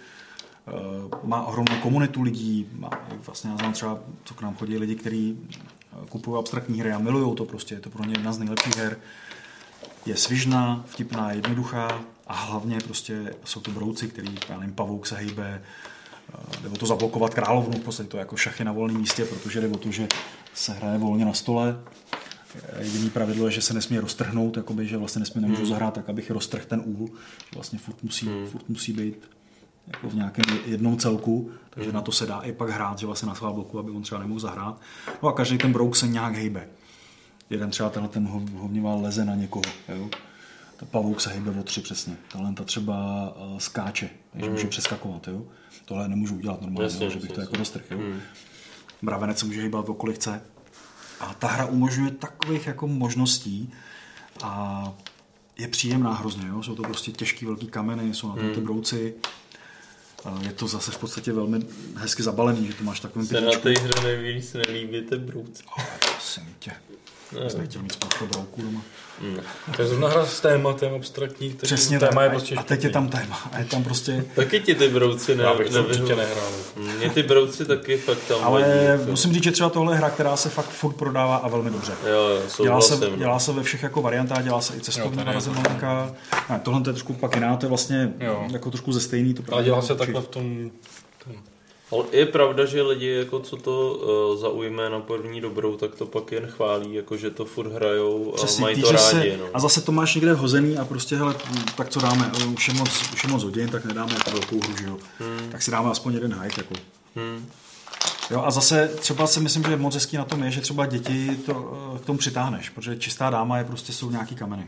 eh, 0.67 0.71
má 1.23 1.45
ohromnou 1.45 1.75
komunitu 1.75 2.21
lidí, 2.21 2.69
má, 2.73 2.89
vlastně 3.25 3.49
já 3.51 3.57
znám 3.57 3.73
třeba, 3.73 3.99
co 4.23 4.33
k 4.33 4.41
nám 4.41 4.55
chodí 4.55 4.77
lidi, 4.77 4.95
kteří 4.95 5.37
kupují 6.09 6.39
abstraktní 6.39 6.79
hry 6.79 6.91
a 6.91 6.97
milují 6.97 7.35
to 7.35 7.45
prostě, 7.45 7.75
je 7.75 7.79
to 7.79 7.89
pro 7.89 8.05
ně 8.05 8.13
jedna 8.13 8.33
z 8.33 8.39
nejlepších 8.39 8.77
her. 8.77 8.97
je 10.05 10.17
svižná, 10.17 10.83
vtipná, 10.87 11.31
jednoduchá 11.31 12.01
a 12.27 12.33
hlavně 12.33 12.77
prostě 12.77 13.35
jsou 13.43 13.61
to 13.61 13.71
brouci, 13.71 14.07
který, 14.07 14.35
já 14.49 14.57
nevím, 14.57 14.75
pavouk 14.75 15.07
se 15.07 15.15
hejbe, 15.15 15.61
eh, 15.63 15.90
jde 16.63 16.69
o 16.69 16.75
to 16.77 16.85
zablokovat 16.85 17.33
královnu, 17.33 17.79
v 17.79 17.83
podstatě 17.83 18.09
to 18.09 18.17
je 18.17 18.19
jako 18.19 18.37
šachy 18.37 18.63
na 18.63 18.71
volném 18.71 18.97
místě, 18.97 19.25
protože 19.25 19.61
jde 19.61 19.67
o 19.67 19.77
to, 19.77 19.91
že 19.91 20.07
se 20.53 20.73
hraje 20.73 20.97
volně 20.97 21.25
na 21.25 21.33
stole. 21.33 21.79
Jediný 22.79 23.09
pravidlo 23.09 23.45
je, 23.45 23.51
že 23.51 23.61
se 23.61 23.73
nesmí 23.73 23.99
roztrhnout, 23.99 24.57
jakoby, 24.57 24.87
že 24.87 24.97
vlastně 24.97 25.19
nesmí 25.19 25.41
nemůžu 25.41 25.61
Hmm. 25.61 25.69
zahrát 25.69 25.93
tak, 25.93 26.09
abych 26.09 26.31
roztrhl 26.31 26.65
ten 26.67 26.81
úhl. 26.85 27.05
Že 27.05 27.49
vlastně 27.55 27.79
furt 27.79 28.03
musí, 28.03 28.29
furt 28.51 28.69
musí 28.69 28.93
být 28.93 29.29
jako 29.87 30.09
v 30.09 30.15
nějakém 30.15 30.45
jednom 30.65 30.97
celku, 30.97 31.51
takže 31.69 31.89
Hmm. 31.89 31.95
na 31.95 32.01
to 32.01 32.11
se 32.11 32.25
dá 32.25 32.39
i 32.39 32.51
pak 32.51 32.69
hrát, 32.69 32.99
že 32.99 33.05
vlastně 33.05 33.27
na 33.27 33.35
svá 33.35 33.51
bloku, 33.53 33.79
aby 33.79 33.91
on 33.91 34.01
třeba 34.03 34.21
nemohl 34.21 34.39
zahrát. 34.39 34.81
No 35.23 35.29
a 35.29 35.33
každý 35.33 35.57
ten 35.57 35.71
brouk 35.73 35.95
se 35.95 36.07
nějak 36.07 36.35
hejbe. 36.35 36.67
Jeden 37.49 37.69
třeba 37.69 37.89
tenhle 37.89 38.09
ten 38.09 38.27
hov- 38.27 38.55
hovnival 38.57 39.01
leze 39.01 39.25
na 39.25 39.35
někoho, 39.35 39.63
jo. 39.89 40.09
Ta 40.77 40.85
pavouk 40.85 41.21
se 41.21 41.29
hejbe 41.29 41.51
o 41.59 41.63
tři 41.63 41.81
přesně. 41.81 42.15
Tahle 42.31 42.53
ta 42.53 42.63
třeba 42.63 42.95
uh, 43.51 43.57
skáče, 43.57 44.09
takže 44.33 44.49
může 44.49 44.67
přeskakovat, 44.67 45.27
jo. 45.27 45.43
Tohle 45.91 46.07
nemůžu 46.07 46.35
udělat 46.35 46.61
normálně, 46.61 46.83
Jasně, 46.83 47.05
jo, 47.05 47.09
že 47.11 47.15
bych 47.19 47.23
jasně, 47.29 47.35
to 47.35 47.41
jako 47.41 47.51
jasně. 47.51 47.59
dostrhl, 47.59 47.85
jo. 47.91 47.97
Mm. 47.97 48.21
Mravenec 49.01 49.39
se 49.39 49.45
může 49.45 49.61
hýbat 49.61 49.89
okolik 49.89 50.15
chce. 50.15 50.41
A 51.19 51.33
ta 51.33 51.47
hra 51.47 51.65
umožňuje 51.65 52.11
takových 52.11 52.67
jako 52.67 52.87
možností 52.87 53.73
a 54.43 54.83
je 55.57 55.67
příjemná 55.67 56.13
hrozně. 56.13 56.47
Jo? 56.47 56.63
Jsou 56.63 56.75
to 56.75 56.81
prostě 56.83 57.11
těžký 57.11 57.45
velký 57.45 57.67
kameny, 57.67 58.13
jsou 58.13 58.27
na 58.29 58.35
tom 58.35 58.49
ty 58.49 58.55
Hmm. 58.55 58.63
brouci. 58.63 59.13
A 60.25 60.39
Je 60.41 60.51
to 60.51 60.67
zase 60.67 60.91
v 60.91 60.97
podstatě 60.97 61.33
velmi 61.33 61.59
hezky 61.95 62.23
zabalený, 62.23 62.67
že 62.67 62.73
to 62.73 62.83
máš 62.83 62.99
takovým 62.99 63.27
Se 63.27 63.41
na 63.41 63.51
té 63.51 63.69
hře 63.69 64.03
nejvíc 64.03 64.53
nelíbí 64.53 65.01
ty 65.01 65.17
brouci. 65.17 65.63
Prosím 66.11 66.55
tě. 66.59 66.71
Nechtěl 67.57 67.81
mít 67.83 67.91
spoustu 67.93 68.25
brouků 68.27 68.61
doma. 68.61 68.81
Ne. 69.21 69.43
To 69.75 69.81
je 69.81 69.87
zrovna 69.87 70.07
hra 70.09 70.25
s 70.25 70.39
tématem 70.39 70.93
abstraktní, 70.95 71.49
který 71.49 71.67
Přesně 71.67 71.99
téma 71.99 72.11
tak. 72.11 72.23
je 72.23 72.29
prostě 72.29 72.55
a 72.55 72.63
teď 72.63 72.83
je 72.83 72.89
tam 72.89 73.09
téma. 73.09 73.39
A 73.51 73.59
je 73.59 73.65
tam 73.65 73.83
prostě... 73.83 74.25
Taky 74.35 74.59
ti 74.59 74.75
ty 74.75 74.87
brouci 74.87 75.35
ne, 75.35 75.43
Já 75.43 75.53
bych 75.53 75.69
to 75.69 75.83
určitě 75.83 76.15
nehrál. 76.15 76.49
Mě 76.97 77.09
ty 77.09 77.23
brouci 77.23 77.65
taky 77.65 77.97
fakt 77.97 78.17
tam 78.27 78.37
Ale 78.43 78.61
vadí, 78.61 78.85
jako. 78.85 79.03
musím 79.11 79.33
říct, 79.33 79.43
že 79.43 79.51
třeba 79.51 79.69
tohle 79.69 79.93
je 79.93 79.97
hra, 79.97 80.09
která 80.09 80.35
se 80.35 80.49
fakt 80.49 80.69
furt 80.69 80.93
prodává 80.93 81.35
a 81.35 81.47
velmi 81.47 81.69
dobře. 81.69 81.91
Jo, 82.05 82.11
jo, 82.13 82.41
dělá, 82.63 82.81
se, 82.81 82.97
dělá 83.17 83.39
se 83.39 83.51
ve 83.51 83.63
všech 83.63 83.83
jako 83.83 84.01
variantách, 84.01 84.43
dělá 84.43 84.61
se 84.61 84.73
i 84.73 84.77
Jo, 84.77 84.81
cestovní 84.83 85.23
verze 85.23 85.49
to. 85.49 85.61
tohle 86.63 86.81
to 86.81 86.89
je 86.89 86.93
trošku 86.93 87.13
pak 87.13 87.35
jiná, 87.35 87.57
to 87.57 87.65
je 87.65 87.69
vlastně 87.69 88.13
Jo. 88.19 88.45
jako 88.51 88.71
trošku 88.71 88.93
ze 88.93 88.99
stejný. 89.01 89.33
To 89.33 89.43
Ale 89.51 89.63
dělá 89.63 89.81
se 89.81 89.95
takhle 89.95 90.21
v 90.21 90.27
tom... 90.27 90.71
Ale 91.91 92.03
je 92.11 92.25
pravda, 92.25 92.65
že 92.65 92.81
lidi, 92.81 93.07
jako 93.07 93.39
co 93.39 93.57
to 93.57 93.93
uh, 94.33 94.41
zaujme 94.41 94.89
na 94.89 94.99
první 94.99 95.41
dobrou, 95.41 95.77
tak 95.77 95.95
to 95.95 96.05
pak 96.05 96.31
jen 96.31 96.47
chválí, 96.47 96.93
jako 96.93 97.17
že 97.17 97.29
to 97.29 97.45
furt 97.45 97.71
hrajou 97.71 98.33
a 98.33 98.37
Přesně, 98.37 98.61
mají 98.61 98.81
to 98.81 98.91
rádi. 98.91 99.03
se, 99.03 99.37
no. 99.37 99.45
A 99.53 99.59
zase 99.59 99.81
to 99.81 99.91
máš 99.91 100.15
někde 100.15 100.33
hozený 100.33 100.77
a 100.77 100.85
prostě, 100.85 101.15
hele, 101.15 101.35
tak 101.77 101.89
co 101.89 101.99
dáme, 101.99 102.31
už 102.53 102.67
je 102.67 102.73
moc, 102.73 102.89
už 103.13 103.23
je 103.23 103.29
moc 103.29 103.43
hodin, 103.43 103.69
tak 103.69 103.85
nedáme 103.85 104.13
jako 104.13 104.31
velkou 104.31 104.59
hru, 104.59 104.77
že 104.77 104.85
jo. 104.85 104.97
Hmm. 105.19 105.49
Tak 105.51 105.61
si 105.61 105.71
dáme 105.71 105.89
aspoň 105.89 106.13
jeden 106.13 106.33
hype, 106.33 106.61
jako. 106.61 106.73
Hmm. 107.15 107.49
Jo, 108.31 108.43
a 108.45 108.51
zase 108.51 108.87
třeba 108.99 109.27
si 109.27 109.39
myslím, 109.39 109.63
že 109.63 109.75
moc 109.75 109.93
hezký 109.93 110.17
na 110.17 110.25
tom 110.25 110.43
je, 110.43 110.51
že 110.51 110.61
třeba 110.61 110.85
děti 110.85 111.37
to, 111.45 111.73
eh, 111.95 111.99
k 111.99 112.05
tomu 112.05 112.19
přitáhneš, 112.19 112.69
protože 112.69 112.95
čistá 112.95 113.29
dáma 113.29 113.57
je 113.57 113.63
prostě 113.63 113.93
jsou 113.93 114.11
nějaký 114.11 114.35
kameny. 114.35 114.67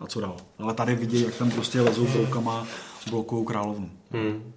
A 0.00 0.06
co 0.06 0.20
dál? 0.20 0.36
Ale 0.58 0.74
tady 0.74 0.94
vidí, 0.94 1.22
jak 1.22 1.34
tam 1.34 1.50
prostě 1.50 1.80
lezou 1.80 2.06
broukama, 2.06 2.66
blokují 3.10 3.46
královnu. 3.46 3.90
Hmm. 4.10 4.52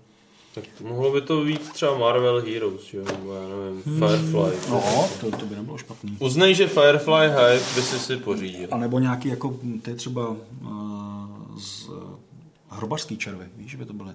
Tak 0.53 0.64
to 0.78 0.84
mohlo 0.84 1.12
by 1.12 1.22
to 1.22 1.44
být 1.44 1.72
třeba 1.72 1.98
Marvel 1.98 2.42
Heroes, 2.42 2.94
jo, 2.94 3.06
nebo 3.06 3.34
já 3.34 3.42
nevím, 3.48 3.82
Firefly. 3.84 4.69
No, 4.69 5.10
to, 5.22 5.32
to 5.38 5.46
by 5.46 5.56
nebylo 5.56 5.78
špatný. 5.78 6.18
Uznej, 6.19 6.56
že 6.56 6.68
Firefly 6.68 7.28
Hype 7.28 7.76
by 7.76 7.82
si 7.82 8.00
si 8.00 8.18
pořídil. 8.18 8.68
A 8.72 8.78
nebo 8.78 9.00
nějaký 9.00 9.28
jako, 9.30 9.60
ty 9.82 9.96
třeba 9.96 10.30
uh, 10.30 10.38
z 11.58 11.90
uh, 11.90 11.96
hrobařský 12.69 13.18
červy, 13.18 13.46
víš, 13.58 13.72
že 13.72 13.78
by 13.78 13.86
to 13.86 13.94
byly? 13.94 14.14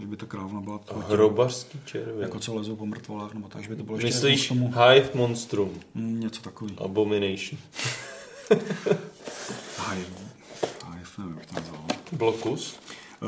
Že 0.00 0.06
by 0.06 0.16
ta 0.16 0.26
krávna 0.26 0.60
byla... 0.60 0.80
Hrobařský 1.08 1.80
červy. 1.84 2.22
Jako 2.22 2.38
co 2.38 2.54
lezou 2.54 2.76
po 2.76 2.86
mrtvolách, 2.86 3.34
nebo 3.34 3.48
tak, 3.48 3.62
že 3.62 3.68
by 3.68 3.76
to 3.76 3.82
bylo 3.82 3.98
ještě 3.98 4.06
Myslíš 4.06 4.50
jako 4.50 4.54
k 4.54 4.58
tomu... 4.58 4.88
Hive 4.88 5.10
Monstrum? 5.14 5.80
Mm, 5.94 6.20
něco 6.20 6.42
takový. 6.42 6.76
Abomination. 6.78 7.60
Hive. 9.90 10.18
Hive, 10.92 11.08
nevím, 11.18 11.36
jak 11.38 11.46
to 11.46 11.54
nazval. 11.54 11.84
Blokus? 12.12 12.78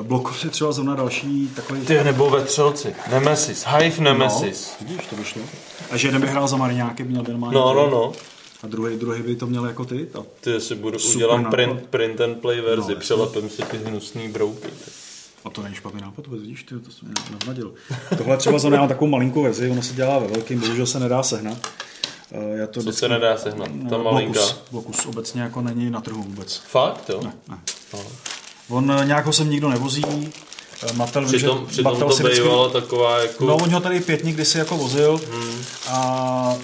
Blokus 0.02 0.44
je 0.44 0.50
třeba 0.50 0.72
zrovna 0.72 0.94
další 0.94 1.48
takový... 1.56 1.80
Ty 1.80 2.04
nebo 2.04 2.30
vetřelci. 2.30 2.94
Nemesis. 3.10 3.64
Hive 3.78 4.00
Nemesis. 4.00 4.74
No, 4.80 4.86
vidíš, 4.88 5.06
to 5.06 5.16
vyšlo. 5.16 5.42
A 5.90 5.96
že 5.96 6.08
jeden 6.08 6.20
by 6.20 6.26
hrál 6.26 6.48
za 6.48 6.56
Mariňáky, 6.56 7.04
měl 7.04 7.22
by 7.22 7.30
normálně... 7.32 7.54
No, 7.58 7.74
no, 7.74 7.90
no. 7.90 8.12
A 8.62 8.66
druhý, 8.66 8.96
druhý 8.96 9.22
by 9.22 9.36
to 9.36 9.46
měl 9.46 9.66
jako 9.66 9.84
ty. 9.84 10.08
A 10.14 10.22
Ty 10.40 10.60
si 10.60 10.74
budu, 10.74 10.98
udělám 11.14 11.42
nápad. 11.42 11.56
print, 11.56 11.86
print 11.90 12.20
and 12.20 12.34
play 12.40 12.60
verzi, 12.60 12.76
No, 12.76 12.76
no, 12.86 12.90
jasně. 12.90 12.96
přelepem 13.00 13.50
si 13.50 13.62
ty 13.62 13.76
hnusný 13.78 14.28
brouky. 14.28 14.68
A 15.44 15.50
to 15.50 15.62
není 15.62 15.74
špatný 15.74 16.00
nápad, 16.00 16.26
vidíš, 16.26 16.62
ty, 16.62 16.74
to 16.78 16.90
jsem 16.90 17.08
mě 17.08 17.14
navnadil. 17.30 17.74
Tohle 18.18 18.36
třeba 18.36 18.58
mám 18.70 18.88
takovou 18.88 19.10
malinkou 19.10 19.42
verzi, 19.42 19.70
ono 19.70 19.82
se 19.82 19.94
dělá 19.94 20.18
ve 20.18 20.26
velkým, 20.26 20.60
bohužel 20.60 20.86
se 20.86 21.00
nedá 21.00 21.22
sehnat. 21.22 21.58
Eh, 22.32 22.56
Já 22.58 22.66
to 22.66 22.82
Co 22.82 22.92
se 22.92 23.08
nedá 23.08 23.36
sehnat? 23.36 23.68
Ta 23.90 23.96
Eh, 23.96 24.02
malinká? 24.02 24.40
Blokus, 24.40 24.62
blokus 24.70 25.06
obecně 25.06 25.42
jako 25.42 25.60
není 25.60 25.90
na 25.90 26.00
trhu 26.00 26.22
vůbec. 26.22 26.56
Fakt, 26.56 27.08
jo? 27.08 27.20
Ne, 27.24 27.32
ne. 27.48 27.58
No. 27.92 28.00
On 28.70 28.92
eh, 28.92 29.04
nějak 29.06 29.26
ho 29.26 29.32
sem 29.32 29.50
nikdo 29.50 29.68
nevozí. 29.68 30.02
Eh, 30.82 30.92
Mattel, 30.92 31.22
vím, 31.22 31.28
Přitom, 31.38 31.58
že 31.58 31.66
přitom 31.66 31.92
Mattel 31.92 32.08
to 32.08 32.16
si 32.16 32.22
vždycky- 32.22 32.42
bývala 32.42 32.68
taková 32.68 33.18
jako... 33.20 33.44
No, 33.44 33.56
on 33.56 33.70
ho 33.70 33.80
tady 33.80 34.00
pět 34.00 34.24
někdy 34.24 34.44
si 34.44 34.58
jako 34.58 34.76
vozil 34.76 35.20
Hmm. 35.32 35.62
a 35.88 36.54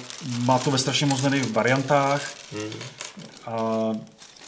má 0.44 0.58
to 0.58 0.70
ve 0.70 0.78
strašně 0.78 1.06
moc 1.06 1.20
variantách. 1.52 2.22
Hmm. 2.52 2.70
A 3.46 3.56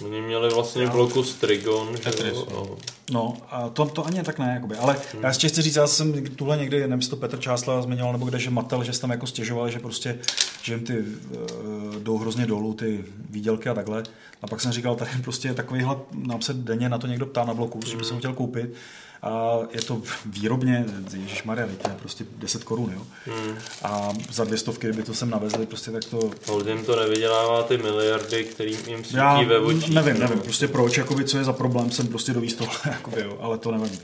Oni 0.05 0.21
měli 0.21 0.49
vlastně 0.55 0.87
blokus 0.87 1.35
Trigon, 1.35 1.97
že 1.97 2.03
Tetris, 2.03 2.35
jo? 2.35 2.47
no. 2.51 2.77
No. 3.11 3.37
A 3.51 3.69
to, 3.69 3.87
to 3.87 4.07
ani 4.07 4.23
tak 4.23 4.39
ne, 4.39 4.51
jakoby. 4.55 4.77
ale 4.77 4.97
hmm. 5.13 5.23
já 5.23 5.29
ještě 5.29 5.49
chci 5.49 5.63
říct, 5.63 5.77
já 5.77 5.87
jsem 5.87 6.25
tuhle 6.25 6.57
někdy, 6.57 6.87
nevím, 6.87 7.09
to 7.09 7.17
Petr 7.17 7.39
Čásla 7.39 7.83
zmiňoval, 7.83 8.13
nebo 8.13 8.27
kde, 8.27 8.39
že 8.39 8.51
Mattel, 8.51 8.85
že 8.85 8.93
se 8.93 9.01
tam 9.01 9.11
jako 9.11 9.27
stěžovali, 9.27 9.73
že 9.73 9.79
prostě, 9.79 10.19
že 10.63 10.73
jim 10.73 10.85
ty 10.85 10.99
uh, 10.99 11.95
jdou 11.97 12.19
hrozně 12.19 12.47
dolů, 12.47 12.75
ty 12.75 13.05
výdělky 13.31 13.69
a 13.69 13.75
takhle. 13.75 14.03
A 14.43 14.47
pak 14.47 14.61
jsem 14.61 14.73
říkal, 14.73 14.97
tady 14.97 15.11
prostě 15.25 15.55
takovýhle, 15.55 15.97
nám 16.13 16.43
se 16.43 16.55
denně 16.55 16.89
na 16.89 16.99
to 16.99 17.07
někdo 17.07 17.27
ptá 17.27 17.45
na 17.45 17.55
bloku, 17.55 17.81
že 17.87 17.97
by 17.97 18.05
se 18.05 18.13
ho 18.15 18.19
chtěl 18.19 18.33
koupit. 18.33 18.75
A 19.23 19.59
je 19.73 19.83
to 19.83 20.03
výrobně, 20.27 20.85
ježišmarja, 21.13 21.67
to 21.83 21.89
je 21.91 21.97
prostě 22.01 22.25
10 22.37 22.65
korun, 22.65 22.93
jo. 22.95 23.03
Hmm. 23.27 23.59
A 23.83 24.13
za 24.31 24.45
dvě 24.45 24.59
stovky, 24.59 24.87
kdyby 24.87 25.03
to 25.03 25.15
sem 25.15 25.31
navezli, 25.31 25.67
prostě 25.67 25.91
tak 25.91 26.05
to... 26.05 26.31
Holdem 26.47 26.85
to 26.85 26.97
nevydělává 26.97 27.63
ty 27.63 27.79
miliardy, 27.79 28.45
který 28.45 28.77
jim 28.87 29.05
svítí 29.05 29.45
ve 29.47 29.59
očích. 29.59 29.95
nevím, 29.95 30.19
nevím, 30.19 30.41
prostě 30.41 30.69
proč, 30.69 30.99
jakoby, 30.99 31.25
co 31.25 31.39
je 31.39 31.45
za 31.45 31.53
problém, 31.53 31.91
jsem 31.91 32.07
prostě 32.07 32.33
dovíz 32.33 32.55
tohle, 32.55 32.75
jakoby, 32.85 33.21
jo, 33.21 33.39
ale 33.41 33.59
to 33.59 33.71
nevím. 33.71 33.99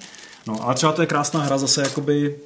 No, 0.47 0.63
ale 0.63 0.75
třeba 0.75 0.93
to 0.93 1.03
je 1.03 1.07
krásná 1.07 1.41
hra 1.41 1.59
zase, 1.59 1.83
jakoby, 1.83 2.37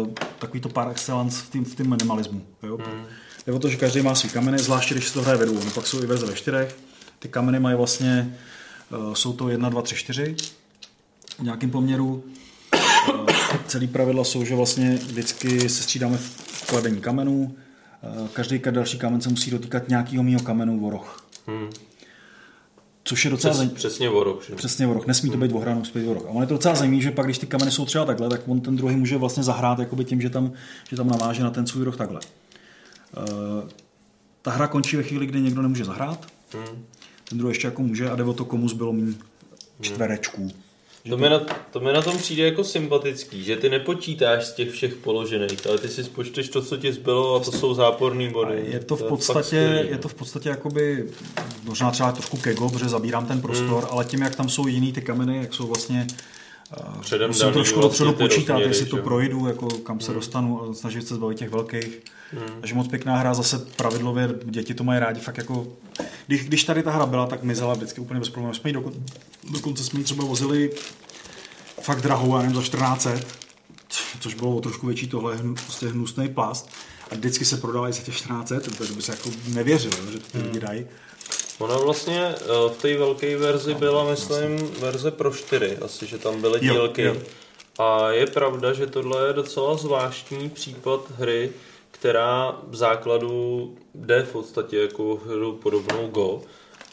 uh, 0.00 0.08
takový 0.38 0.60
to 0.60 0.68
par 0.68 0.90
excellence 0.90 1.44
v 1.44 1.50
tím, 1.50 1.64
v 1.64 1.74
tím 1.74 1.90
minimalismu, 1.90 2.42
jo. 2.62 2.76
Hmm. 2.76 3.04
Jde 3.46 3.52
o 3.52 3.58
to, 3.58 3.68
že 3.68 3.76
každý 3.76 4.02
má 4.02 4.14
svý 4.14 4.28
kameny, 4.28 4.58
zvláště 4.58 4.94
když 4.94 5.08
se 5.08 5.14
to 5.14 5.22
hraje 5.22 5.38
ve 5.38 5.46
dvou, 5.46 5.64
no, 5.64 5.70
pak 5.70 5.86
jsou 5.86 6.02
i 6.02 6.06
verze 6.06 6.26
ve 6.26 6.34
čtyřech. 6.34 6.76
Ty 7.18 7.28
kameny 7.28 7.60
mají 7.60 7.76
vlastně, 7.76 8.38
uh, 8.90 9.14
jsou 9.14 9.32
to 9.32 9.48
1, 9.48 9.68
2, 9.68 9.82
3, 9.82 9.94
4 9.94 10.36
v 11.38 11.42
nějakém 11.42 11.70
poměru. 11.70 12.24
Uh, 13.08 13.26
celý 13.66 13.86
pravidla 13.86 14.24
jsou, 14.24 14.44
že 14.44 14.54
vlastně 14.54 14.94
vždycky 14.94 15.68
se 15.68 15.82
střídáme 15.82 16.16
v 16.18 16.66
kladení 16.66 17.00
kamenů. 17.00 17.54
Uh, 18.20 18.28
každý 18.28 18.60
další 18.70 18.98
kamen 18.98 19.20
se 19.20 19.28
musí 19.28 19.50
dotýkat 19.50 19.88
nějakého 19.88 20.22
mýho 20.22 20.40
kamenu 20.40 20.90
roh. 20.90 21.26
Hmm. 21.46 21.70
Což 23.04 23.24
je 23.24 23.30
docela 23.30 23.50
Přes, 23.50 23.56
zajímavé. 23.56 23.78
přesně 23.78 24.10
že? 24.48 24.54
Přesně 24.54 24.86
o 24.86 24.94
rok. 24.94 25.06
Nesmí 25.06 25.30
to 25.30 25.36
být 25.36 25.52
ohranou, 25.52 25.78
musí 25.78 25.98
být. 25.98 26.08
A 26.08 26.28
on 26.28 26.42
je 26.42 26.46
to 26.46 26.54
docela 26.54 26.74
zajímavé, 26.74 27.02
že 27.02 27.10
pak, 27.10 27.26
když 27.26 27.38
ty 27.38 27.46
kameny 27.46 27.70
jsou 27.70 27.84
třeba 27.84 28.04
takhle, 28.04 28.28
tak 28.28 28.40
on 28.46 28.60
ten 28.60 28.76
druhý 28.76 28.96
může 28.96 29.18
vlastně 29.18 29.42
zahrát 29.42 29.78
jakoby 29.78 30.04
tím, 30.04 30.20
že 30.20 30.30
tam, 30.30 30.52
že 30.90 30.96
tam 30.96 31.08
naváže 31.08 31.42
na 31.42 31.50
ten 31.50 31.66
svůj 31.66 31.84
roh 31.84 31.96
takhle. 31.96 32.20
Uh, 33.16 33.68
ta 34.42 34.50
hra 34.50 34.66
končí 34.66 34.96
ve 34.96 35.02
chvíli, 35.02 35.26
kdy 35.26 35.40
někdo 35.40 35.62
nemůže 35.62 35.84
zahrát. 35.84 36.26
Hmm. 36.52 36.84
Ten 37.28 37.38
druhý 37.38 37.50
ještě 37.50 37.66
jako 37.66 37.82
může 37.82 38.10
a 38.10 38.16
jde 38.16 38.24
o 38.24 38.32
to, 38.32 38.44
komu 38.44 38.68
zbylo 38.68 38.92
méně 38.92 39.14
čtverečků. 39.80 40.50
To 41.10 41.16
mi, 41.16 41.28
na, 41.30 41.40
to 41.70 41.80
mi 41.80 41.92
na 41.92 42.02
tom 42.02 42.18
přijde 42.18 42.42
jako 42.42 42.64
sympatický, 42.64 43.44
že 43.44 43.56
ty 43.56 43.68
nepočítáš 43.70 44.44
z 44.44 44.52
těch 44.52 44.70
všech 44.70 44.94
položených, 44.94 45.66
ale 45.66 45.78
ty 45.78 45.88
si 45.88 46.04
spočteš 46.04 46.48
to, 46.48 46.62
co 46.62 46.76
ti 46.76 46.92
zbylo 46.92 47.36
a 47.36 47.40
to 47.40 47.52
jsou 47.52 47.74
záporný 47.74 48.28
body. 48.30 48.64
Je 48.68 48.80
to 48.80 48.96
v 48.96 49.02
podstatě, 49.02 49.42
skvělý, 49.46 49.88
je 49.88 49.98
to 49.98 50.08
v 50.08 50.14
podstatě 50.14 50.48
jakoby, 50.48 51.06
možná 51.64 51.90
třeba 51.90 52.12
trošku 52.12 52.36
kego, 52.36 52.68
protože 52.68 52.88
zabírám 52.88 53.26
ten 53.26 53.40
prostor, 53.40 53.82
Hmm. 53.82 53.88
ale 53.90 54.04
tím, 54.04 54.22
jak 54.22 54.34
tam 54.36 54.48
jsou 54.48 54.66
jiný 54.66 54.92
ty 54.92 55.02
kameny, 55.02 55.36
jak 55.36 55.54
jsou 55.54 55.66
vlastně 55.66 56.06
Předem 57.00 57.30
musím 57.30 57.52
trošku 57.52 57.80
dopředu 57.80 58.12
počítat, 58.12 58.52
rozměry, 58.52 58.70
jestli 58.70 58.86
to 58.86 58.96
že? 58.96 59.02
projdu, 59.02 59.46
jako 59.46 59.68
kam 59.68 60.00
se 60.00 60.06
Hmm. 60.06 60.14
dostanu 60.14 60.62
a 60.62 60.74
snažit 60.74 61.08
se 61.08 61.14
zbavit 61.14 61.38
těch 61.38 61.50
velkých. 61.50 62.00
Hmm. 62.32 62.60
Takže 62.60 62.74
moc 62.74 62.88
pěkná 62.88 63.16
hra, 63.16 63.34
zase 63.34 63.58
pravidlově, 63.76 64.28
děti 64.44 64.74
to 64.74 64.84
mají 64.84 65.00
rádi, 65.00 65.20
fakt 65.20 65.38
jako, 65.38 65.66
když, 66.26 66.44
když 66.44 66.64
tady 66.64 66.82
ta 66.82 66.90
hra 66.90 67.06
byla, 67.06 67.26
tak 67.26 67.42
mizela 67.42 67.74
vždycky 67.74 68.00
úplně 68.00 68.20
bez 68.20 68.28
problémů. 68.28 68.54
Jsme 68.54 68.70
jí 68.70 68.74
doko, 68.74 68.92
dokonce 69.50 69.84
jsme 69.84 70.00
ji 70.00 70.04
třeba 70.04 70.24
vozili 70.24 70.70
fakt 71.82 72.00
drahou, 72.02 72.36
já 72.36 72.42
nevím, 72.42 72.56
za 72.56 72.62
1400, 72.62 73.26
což 74.20 74.34
bylo 74.34 74.56
o 74.56 74.60
trošku 74.60 74.86
větší 74.86 75.06
tohle, 75.08 75.36
hnu, 75.36 75.54
prostě 75.54 75.86
hnusný 75.88 76.28
plast. 76.28 76.68
A 77.10 77.14
vždycky 77.14 77.44
se 77.44 77.56
prodávají 77.56 77.92
za 77.92 78.02
těch 78.02 78.14
1400, 78.16 78.70
takže 78.78 78.92
by 78.92 79.02
se 79.02 79.12
jako 79.12 79.30
nevěřil, 79.48 79.90
jo, 80.04 80.10
že 80.12 80.18
to 80.18 80.26
ty 80.32 80.38
lidi 80.38 80.60
dají. 80.60 80.86
Ona 81.58 81.76
vlastně 81.76 82.34
eh, 82.34 82.44
v 82.68 82.76
té 82.82 82.96
velké 82.96 83.36
verzi 83.36 83.74
byla, 83.74 84.10
myslím, 84.10 84.58
verze 84.80 85.10
pro 85.10 85.30
čtyři, 85.34 85.76
asi, 85.76 86.06
že 86.06 86.18
tam 86.18 86.40
byly 86.40 86.66
Jo, 86.66 86.74
dílky. 86.74 87.02
jo. 87.02 87.16
A 87.78 88.10
je 88.10 88.26
pravda, 88.26 88.72
že 88.72 88.86
tohle 88.86 89.26
je 89.26 89.32
docela 89.32 89.76
zvláštní 89.76 90.50
případ 90.50 91.00
hry, 91.10 91.52
která 91.90 92.58
v 92.68 92.76
základu 92.76 93.74
jde 93.94 94.22
v 94.22 94.32
podstatě 94.32 94.78
jako 94.78 95.20
hru 95.26 95.52
podobnou 95.62 96.06
Go, 96.08 96.40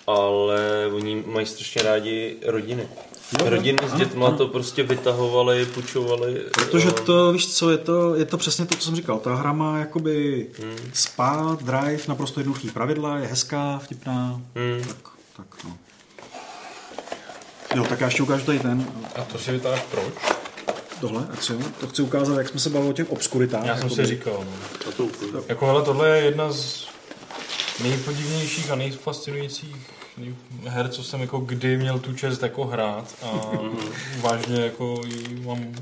ale 0.08 0.90
oni 0.96 1.24
mají 1.26 1.46
strašně 1.46 1.82
rádi 1.82 2.38
rodiny. 2.46 2.88
Jo, 3.40 3.50
Rodiny 3.50 3.78
s 3.88 3.94
dětma 3.94 4.28
ano. 4.28 4.38
to 4.38 4.48
prostě 4.48 4.84
vytahovali, 4.84 5.66
půjčovali. 5.66 6.42
Protože 6.54 6.92
to, 6.92 7.32
víš 7.32 7.54
co, 7.54 7.70
je 7.70 7.78
to, 7.78 8.16
je 8.16 8.26
to 8.26 8.38
přesně 8.38 8.66
to, 8.66 8.76
co 8.76 8.86
jsem 8.86 8.96
říkal. 8.96 9.20
Ta 9.20 9.36
hra 9.36 9.54
má 9.54 9.78
jakoby 9.80 10.48
Hmm. 10.62 10.78
spa, 10.94 11.58
drive, 11.62 12.04
naprosto 12.08 12.40
jednoduchý 12.40 12.70
pravidla, 12.70 13.18
je 13.18 13.28
hezká, 13.28 13.80
vtipná. 13.84 14.42
Hmm. 14.56 14.84
Tak, 14.88 14.98
tak 15.38 15.46
no. 15.64 15.78
Jo, 17.76 17.84
tak 17.90 18.00
já 18.00 18.08
ještě 18.08 18.24
ukážu 18.24 18.46
tady 18.46 18.60
ten, 18.60 18.88
A 19.16 19.22
to 19.22 19.40
si 19.40 19.52
vytáhl 19.52 19.82
proč? 19.92 20.14
tohle, 21.02 21.28
Axiom. 21.34 21.64
To 21.80 21.88
chci 21.88 22.02
ukázat, 22.02 22.38
jak 22.38 22.50
jsme 22.50 22.60
se 22.60 22.70
bavili 22.70 22.90
o 22.90 22.94
těch 22.94 23.12
obskuritách. 23.12 23.66
Já 23.66 23.78
jsem 23.78 23.84
jakoby. 23.84 24.02
si 24.02 24.06
říkal, 24.16 24.46
no. 24.86 24.92
To. 24.92 25.08
Jako 25.48 25.66
hele, 25.66 25.82
tohle 25.82 26.10
je 26.18 26.26
jedna 26.26 26.52
z 26.52 26.88
nejpodivnějších 27.84 28.72
a 28.72 28.76
nejfascinujících 28.76 29.72
nej- 29.76 29.99
her, 30.68 30.90
co 30.90 31.04
jsem 31.04 31.22
jako 31.22 31.38
kdy 31.40 31.78
měl 31.78 32.00
tu 32.00 32.14
čest 32.14 32.44
jako 32.44 32.66
hrát 32.66 33.06
a 33.24 33.42
vážně 34.22 34.62
jako 34.62 35.02
ji 35.06 35.42
mám 35.46 35.74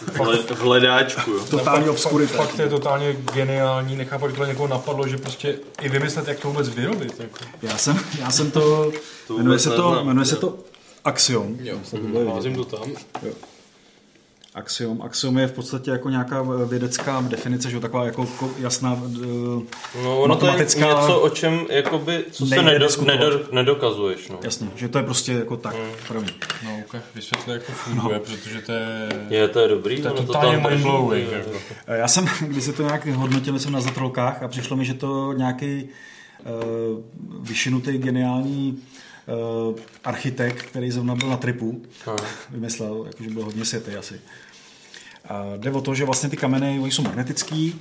V 0.00 0.16
hle- 0.16 0.36
v 0.54 0.60
hledáčku, 0.60 1.30
jo. 1.30 1.44
Totální 1.50 1.88
obskurita. 1.88 2.36
Fakt, 2.36 2.46
fakt 2.46 2.58
je 2.58 2.68
totálně 2.68 3.12
geniální, 3.34 3.96
nechápu, 3.96 4.24
jak 4.26 4.34
tohle 4.34 4.48
někoho 4.48 4.68
napadlo, 4.68 5.08
že 5.08 5.18
prostě 5.18 5.58
i 5.82 5.88
vymyslet, 5.88 6.28
jak 6.28 6.40
to 6.40 6.48
vůbec 6.48 6.68
vyrobit. 6.68 7.20
Jako. 7.20 7.38
Já 7.62 7.78
jsem, 7.78 8.00
já 8.20 8.30
jsem 8.30 8.50
to, 8.50 8.92
To 9.26 9.36
jmenuje 9.38 9.58
se 9.58 9.70
to, 9.70 10.04
jmenuje 10.04 10.26
se 10.26 10.34
jo. 10.34 10.40
to 10.40 10.58
Axiom. 11.04 11.56
Jo, 11.60 11.78
to 11.92 12.30
házím 12.34 12.54
to 12.54 12.64
tam. 12.64 12.90
Axiom. 14.54 15.02
Axiom 15.02 15.38
je 15.38 15.46
v 15.46 15.52
podstatě 15.52 15.90
jako 15.90 16.10
nějaká 16.10 16.42
vědecká 16.68 17.20
definice, 17.28 17.70
že 17.70 17.76
jo, 17.76 17.80
taková 17.80 18.04
jako 18.04 18.22
ko- 18.24 18.50
jasná 18.58 19.02
eh, 19.22 19.62
No, 20.04 20.20
ono 20.20 20.36
to 20.36 20.46
je 20.46 20.52
něco, 20.58 21.20
o 21.20 21.28
čem, 21.28 21.60
jakoby, 21.70 22.24
co 22.30 22.46
se 22.46 22.62
nedo, 22.62 22.88
nedo, 23.06 23.40
nedokazuješ, 23.52 24.28
no. 24.28 24.38
Jasně, 24.42 24.68
že 24.76 24.88
to 24.88 24.98
je 24.98 25.04
prostě 25.04 25.32
jako 25.32 25.56
tak, 25.56 25.74
Hmm. 25.74 25.90
první. 26.08 26.32
No, 26.64 26.78
okay. 26.86 27.00
vysvětli, 27.14 27.52
jak 27.52 27.62
to 27.62 27.72
funguje, 27.72 28.14
no. 28.18 28.20
protože 28.24 28.60
to 28.60 28.72
je... 28.72 29.08
Je, 29.30 29.48
to 29.48 29.60
je 29.60 29.68
dobrý, 29.68 30.02
To 30.02 30.08
je 30.08 30.14
totálně 30.14 30.58
tam 30.58 30.70
mindblowing. 30.70 31.28
jo. 31.32 31.38
Jako. 31.38 31.50
Eh, 31.86 31.98
Já 31.98 32.08
jsem, 32.08 32.26
když 32.46 32.64
se 32.64 32.72
to 32.72 32.82
nějak 32.82 33.06
hodnotil, 33.06 33.58
jsem 33.58 33.72
na 33.72 33.80
zatrolkách 33.80 34.42
a 34.42 34.48
přišlo 34.48 34.76
mi, 34.76 34.84
že 34.84 34.94
to 34.94 35.32
nějaký 35.32 35.88
uh, 36.44 37.00
vyšinutý 37.48 37.98
geniální 37.98 38.82
uh, 39.26 39.76
architekt, 40.04 40.62
který 40.62 40.90
zrovna 40.90 41.14
byl 41.14 41.28
na 41.28 41.36
tripu, 41.36 41.82
Aha. 42.06 42.16
vymyslel, 42.50 43.04
jakože 43.06 43.30
byl 43.30 43.44
hodně 43.44 43.64
světý 43.64 43.90
asi. 43.96 44.20
A 45.28 45.44
jde 45.56 45.70
o 45.72 45.80
to, 45.80 45.94
že 45.94 46.04
vlastně 46.04 46.28
ty 46.28 46.36
kameny, 46.36 46.80
oni 46.82 46.92
jsou 46.92 47.02
magnetický, 47.02 47.80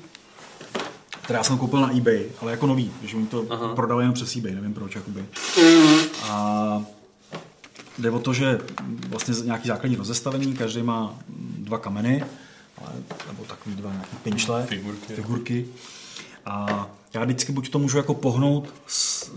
které 1.21 1.37
já 1.37 1.43
jsem 1.43 1.57
koupil 1.57 1.81
na 1.81 1.97
eBay, 1.97 2.25
ale 2.41 2.51
jako 2.51 2.67
nový, 2.67 2.91
že 3.03 3.17
oni 3.17 3.25
to 3.27 3.45
Aha. 3.49 3.75
prodali 3.75 4.03
jenom 4.03 4.13
přes 4.13 4.35
eBay, 4.35 4.55
nevím 4.55 4.73
proč, 4.73 4.95
jakoby. 4.95 5.25
A 6.23 6.83
jde 7.97 8.11
o 8.11 8.19
to, 8.19 8.33
že 8.33 8.59
vlastně 9.07 9.35
nějaký 9.43 9.67
základní 9.67 9.97
rozestavení, 9.97 10.53
každý 10.53 10.83
má 10.83 11.19
dva 11.57 11.77
kameny, 11.77 12.23
ale, 12.77 12.91
nebo 13.27 13.43
takový 13.43 13.75
dva 13.75 13.91
nějaký 13.91 14.15
pinčle, 14.23 14.65
Figurky. 14.65 15.13
figurky. 15.13 15.65
A 16.45 16.87
já 17.13 17.23
vždycky 17.23 17.51
buď 17.51 17.69
to 17.69 17.79
můžu 17.79 17.97
jako 17.97 18.13
pohnout 18.13 18.73
s, 18.87 19.31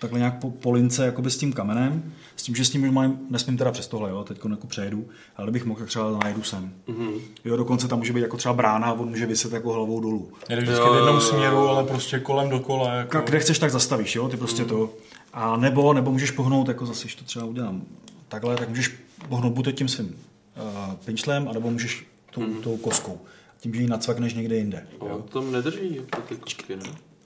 takhle 0.00 0.18
nějak 0.18 0.38
po, 0.40 0.50
po 0.50 0.70
lince 0.72 1.06
jakoby 1.06 1.30
s 1.30 1.36
tím 1.38 1.52
kamenem, 1.52 2.12
s 2.36 2.42
tím, 2.42 2.54
že 2.54 2.64
s 2.64 2.70
tím 2.70 2.92
mám, 2.94 3.18
nesmím 3.30 3.56
teda 3.56 3.72
přes 3.72 3.86
tohle, 3.86 4.10
jo, 4.10 4.24
teď 4.24 4.38
jako 4.50 4.66
přejedu, 4.66 5.08
ale 5.36 5.50
bych 5.50 5.64
mohl, 5.64 5.78
tak 5.80 5.88
třeba 5.88 6.18
najdu 6.22 6.42
sem. 6.42 6.72
Mhm. 6.86 7.10
Jo, 7.44 7.56
dokonce 7.56 7.88
tam 7.88 7.98
může 7.98 8.12
být 8.12 8.20
jako 8.20 8.36
třeba 8.36 8.54
brána 8.54 8.86
a 8.86 8.92
on 8.92 9.08
může 9.08 9.26
vyset 9.26 9.52
jako 9.52 9.72
hlavou 9.72 10.00
dolů. 10.00 10.32
Jde 10.48 10.56
vždycky 10.60 10.84
v 10.92 10.94
jednom 10.96 11.20
směru, 11.20 11.56
ale 11.58 11.84
prostě 11.84 12.18
kolem 12.18 12.48
dokola. 12.48 12.94
Jako... 12.94 13.18
Kde 13.26 13.38
chceš, 13.40 13.58
tak 13.58 13.70
zastavíš, 13.70 14.16
jo, 14.16 14.28
ty 14.28 14.36
prostě 14.36 14.64
to. 14.64 14.94
A 15.32 15.56
nebo, 15.56 15.92
nebo 15.92 16.12
můžeš 16.12 16.30
pohnout, 16.30 16.68
jako 16.68 16.86
zase, 16.86 17.02
když 17.02 17.14
to 17.14 17.24
třeba 17.24 17.44
udělám 17.44 17.82
takhle, 18.28 18.56
tak 18.56 18.68
můžeš 18.68 18.94
pohnout 19.28 19.52
buď 19.52 19.74
tím 19.74 19.88
svým 19.88 20.06
uh, 20.08 20.94
pinčlem, 21.04 21.48
anebo 21.48 21.70
můžeš 21.70 22.06
tou, 22.30 22.40
Mhm. 22.40 22.54
tou 22.62 22.76
koskou. 22.76 23.20
Tím, 23.60 23.74
že 23.74 23.80
ji 23.80 23.86
nacvakneš 23.86 24.34
někde 24.34 24.56
jinde. 24.56 24.86
Jo, 25.00 25.08
Jo, 25.08 25.22
tam 25.32 25.52
nedrží 25.52 25.96
jako 25.96 26.20
ty 26.28 26.36
kostky, 26.36 26.76
ne? 26.76 26.82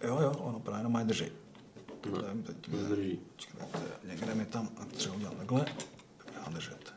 jo, 0.08 0.18
jo 0.22 0.32
ono 0.40 0.60
právě 0.60 0.80
jenom 0.80 0.92
má 0.92 1.02
drží. 1.02 1.24
Někde 4.08 4.34
mi 4.34 4.44
tam, 4.44 4.68
a 4.80 4.84
třeba 4.84 5.14
udělám 5.14 5.34
takhle, 5.38 5.64
já 6.46 6.52
držet. 6.52 6.92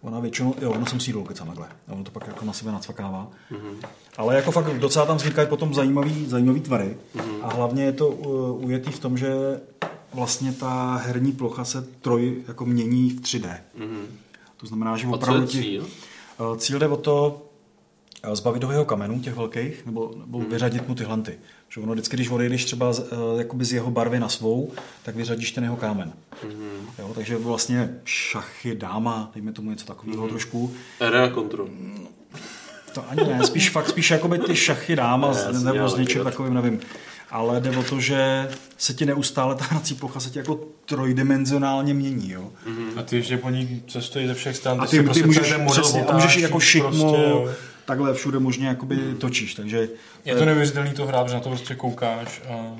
Ona 0.00 0.20
většinou, 0.20 0.54
jo, 0.60 0.70
ono 0.70 0.86
jsem 0.86 1.00
si 1.00 1.12
jdou 1.12 1.24
kecám 1.24 1.46
takhle. 1.46 1.66
A 1.88 1.92
ono 1.92 2.04
to 2.04 2.10
pak 2.10 2.26
jako 2.26 2.44
na 2.44 2.52
sebe 2.52 2.72
nacvakává. 2.72 3.30
Ale 4.16 4.36
jako 4.36 4.50
fakt 4.52 4.78
docela 4.78 5.06
tam 5.06 5.16
vznikají 5.16 5.48
potom 5.48 5.74
zajímavý, 5.74 6.26
zajímavý 6.26 6.60
tvary. 6.60 6.96
A 7.42 7.48
hlavně 7.54 7.84
je 7.84 7.92
to 7.92 8.08
uh, 8.08 8.64
ujetý 8.64 8.90
v 8.92 8.98
tom, 9.00 9.18
že 9.18 9.60
vlastně 10.14 10.52
ta 10.52 10.94
herní 10.96 11.32
plocha 11.32 11.64
se 11.64 11.82
troj 11.82 12.44
jako 12.48 12.66
mění 12.66 13.10
v 13.10 13.20
3D. 13.20 13.58
To 14.56 14.66
znamená, 14.66 14.96
že 14.96 15.06
A 15.06 15.10
co 15.10 15.16
opravdu 15.16 15.40
je 15.40 15.46
ti- 15.46 15.62
cíl? 15.62 15.86
Uh, 16.40 16.56
Cíl 16.56 16.78
jde 16.78 16.88
o 16.88 16.96
to 16.96 17.42
uh, 18.28 18.34
zbavit 18.34 18.64
ho 18.64 18.72
jeho 18.72 18.84
kamenů, 18.84 19.20
těch 19.20 19.34
velkých, 19.36 19.86
nebo, 19.86 20.12
nebo 20.18 20.38
vyřadit 20.40 20.88
mu 20.88 20.94
ty 20.94 21.04
hlanty. 21.04 21.38
Že 21.68 21.80
ono 21.80 21.92
vždycky, 21.92 22.16
když 22.16 22.28
odejdeš 22.30 22.64
třeba 22.64 22.92
z, 22.92 22.98
uh, 22.98 23.38
jakoby 23.38 23.64
z 23.64 23.72
jeho 23.72 23.90
barvy 23.90 24.20
na 24.20 24.28
svou, 24.28 24.72
tak 25.02 25.16
vyřadíš 25.16 25.52
ten 25.52 25.64
jeho 25.64 25.76
kámen. 25.76 26.12
Jo, 26.98 27.12
takže 27.14 27.36
vlastně 27.36 27.90
šachy, 28.04 28.74
dáma, 28.74 29.30
dejme 29.34 29.52
tomu 29.52 29.70
něco 29.70 29.86
takového 29.86 30.28
trošku. 30.28 30.74
Area 31.00 31.30
control. 31.34 31.68
To 32.94 33.04
ani 33.10 33.24
ne, 33.24 33.46
spíš 33.46 33.70
fakt 33.70 33.88
spíš 33.88 34.10
jakoby 34.10 34.38
ty 34.38 34.56
šachy 34.56 34.96
dáma, 34.96 35.32
Ne, 35.52 35.60
nebo 35.60 35.88
s 35.88 35.96
něčím 35.96 36.24
takovým, 36.24 36.54
nevím. 36.54 36.80
Ale 37.30 37.60
jde 37.60 37.76
o 37.76 37.82
to, 37.82 38.00
že 38.00 38.48
se 38.76 38.94
ti 38.94 39.06
neustále 39.06 39.54
ta 39.54 39.64
hrací 39.64 39.94
plocha 39.94 40.20
se 40.20 40.30
ti 40.30 40.38
jako 40.38 40.60
trojdimenzionálně 40.84 41.94
mění, 41.94 42.30
jo. 42.30 42.50
A 42.96 43.02
ty 43.02 43.16
ještě 43.16 43.36
po 43.36 43.50
ní 43.50 43.82
cestují 43.88 44.26
ze 44.26 44.34
všech 44.34 44.56
stran, 44.56 44.80
A 44.80 44.86
si 44.86 44.90
ty, 44.90 44.98
ty 44.98 45.04
prostě 45.04 45.26
můžeš, 45.26 45.54
přesně, 45.70 46.04
a 46.04 46.14
můžeš 46.14 46.36
jako 46.36 46.60
šikmo, 46.60 46.90
prostě, 46.90 47.30
jo. 47.30 47.48
Takhle 47.88 48.14
všude 48.14 48.38
možně 48.38 48.68
jakoby 48.68 48.96
točíš, 49.18 49.54
takže... 49.54 49.88
Je 50.24 50.36
to 50.36 50.44
neuvěřitelný 50.44 50.92
to 50.92 51.06
hrát, 51.06 51.28
že 51.28 51.34
na 51.34 51.40
to 51.40 51.48
prostě 51.48 51.74
koukáš 51.74 52.42
a... 52.50 52.76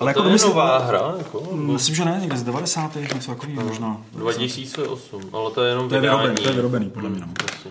Ale 0.00 0.14
to 0.14 0.20
je 0.20 0.24
domyslím- 0.24 0.48
nová 0.48 0.78
hra, 0.78 1.14
jako? 1.18 1.56
Myslím, 1.56 1.94
že 1.94 2.04
ne, 2.04 2.18
někde 2.20 2.36
z 2.36 2.42
90. 2.42 2.96
něco 3.14 3.34
takového 3.34 3.62
možná. 3.68 4.02
2008, 4.12 5.22
ale 5.32 5.50
to 5.50 5.62
je 5.62 5.70
jenom 5.70 5.88
To 5.88 5.94
je 5.94 6.00
vyrobený, 6.00 6.34
to 6.34 6.48
je 6.48 6.54
vyrobený, 6.54 6.90
podle 6.90 7.10
mě. 7.10 7.20
No. 7.20 7.26
Jasně. 7.52 7.70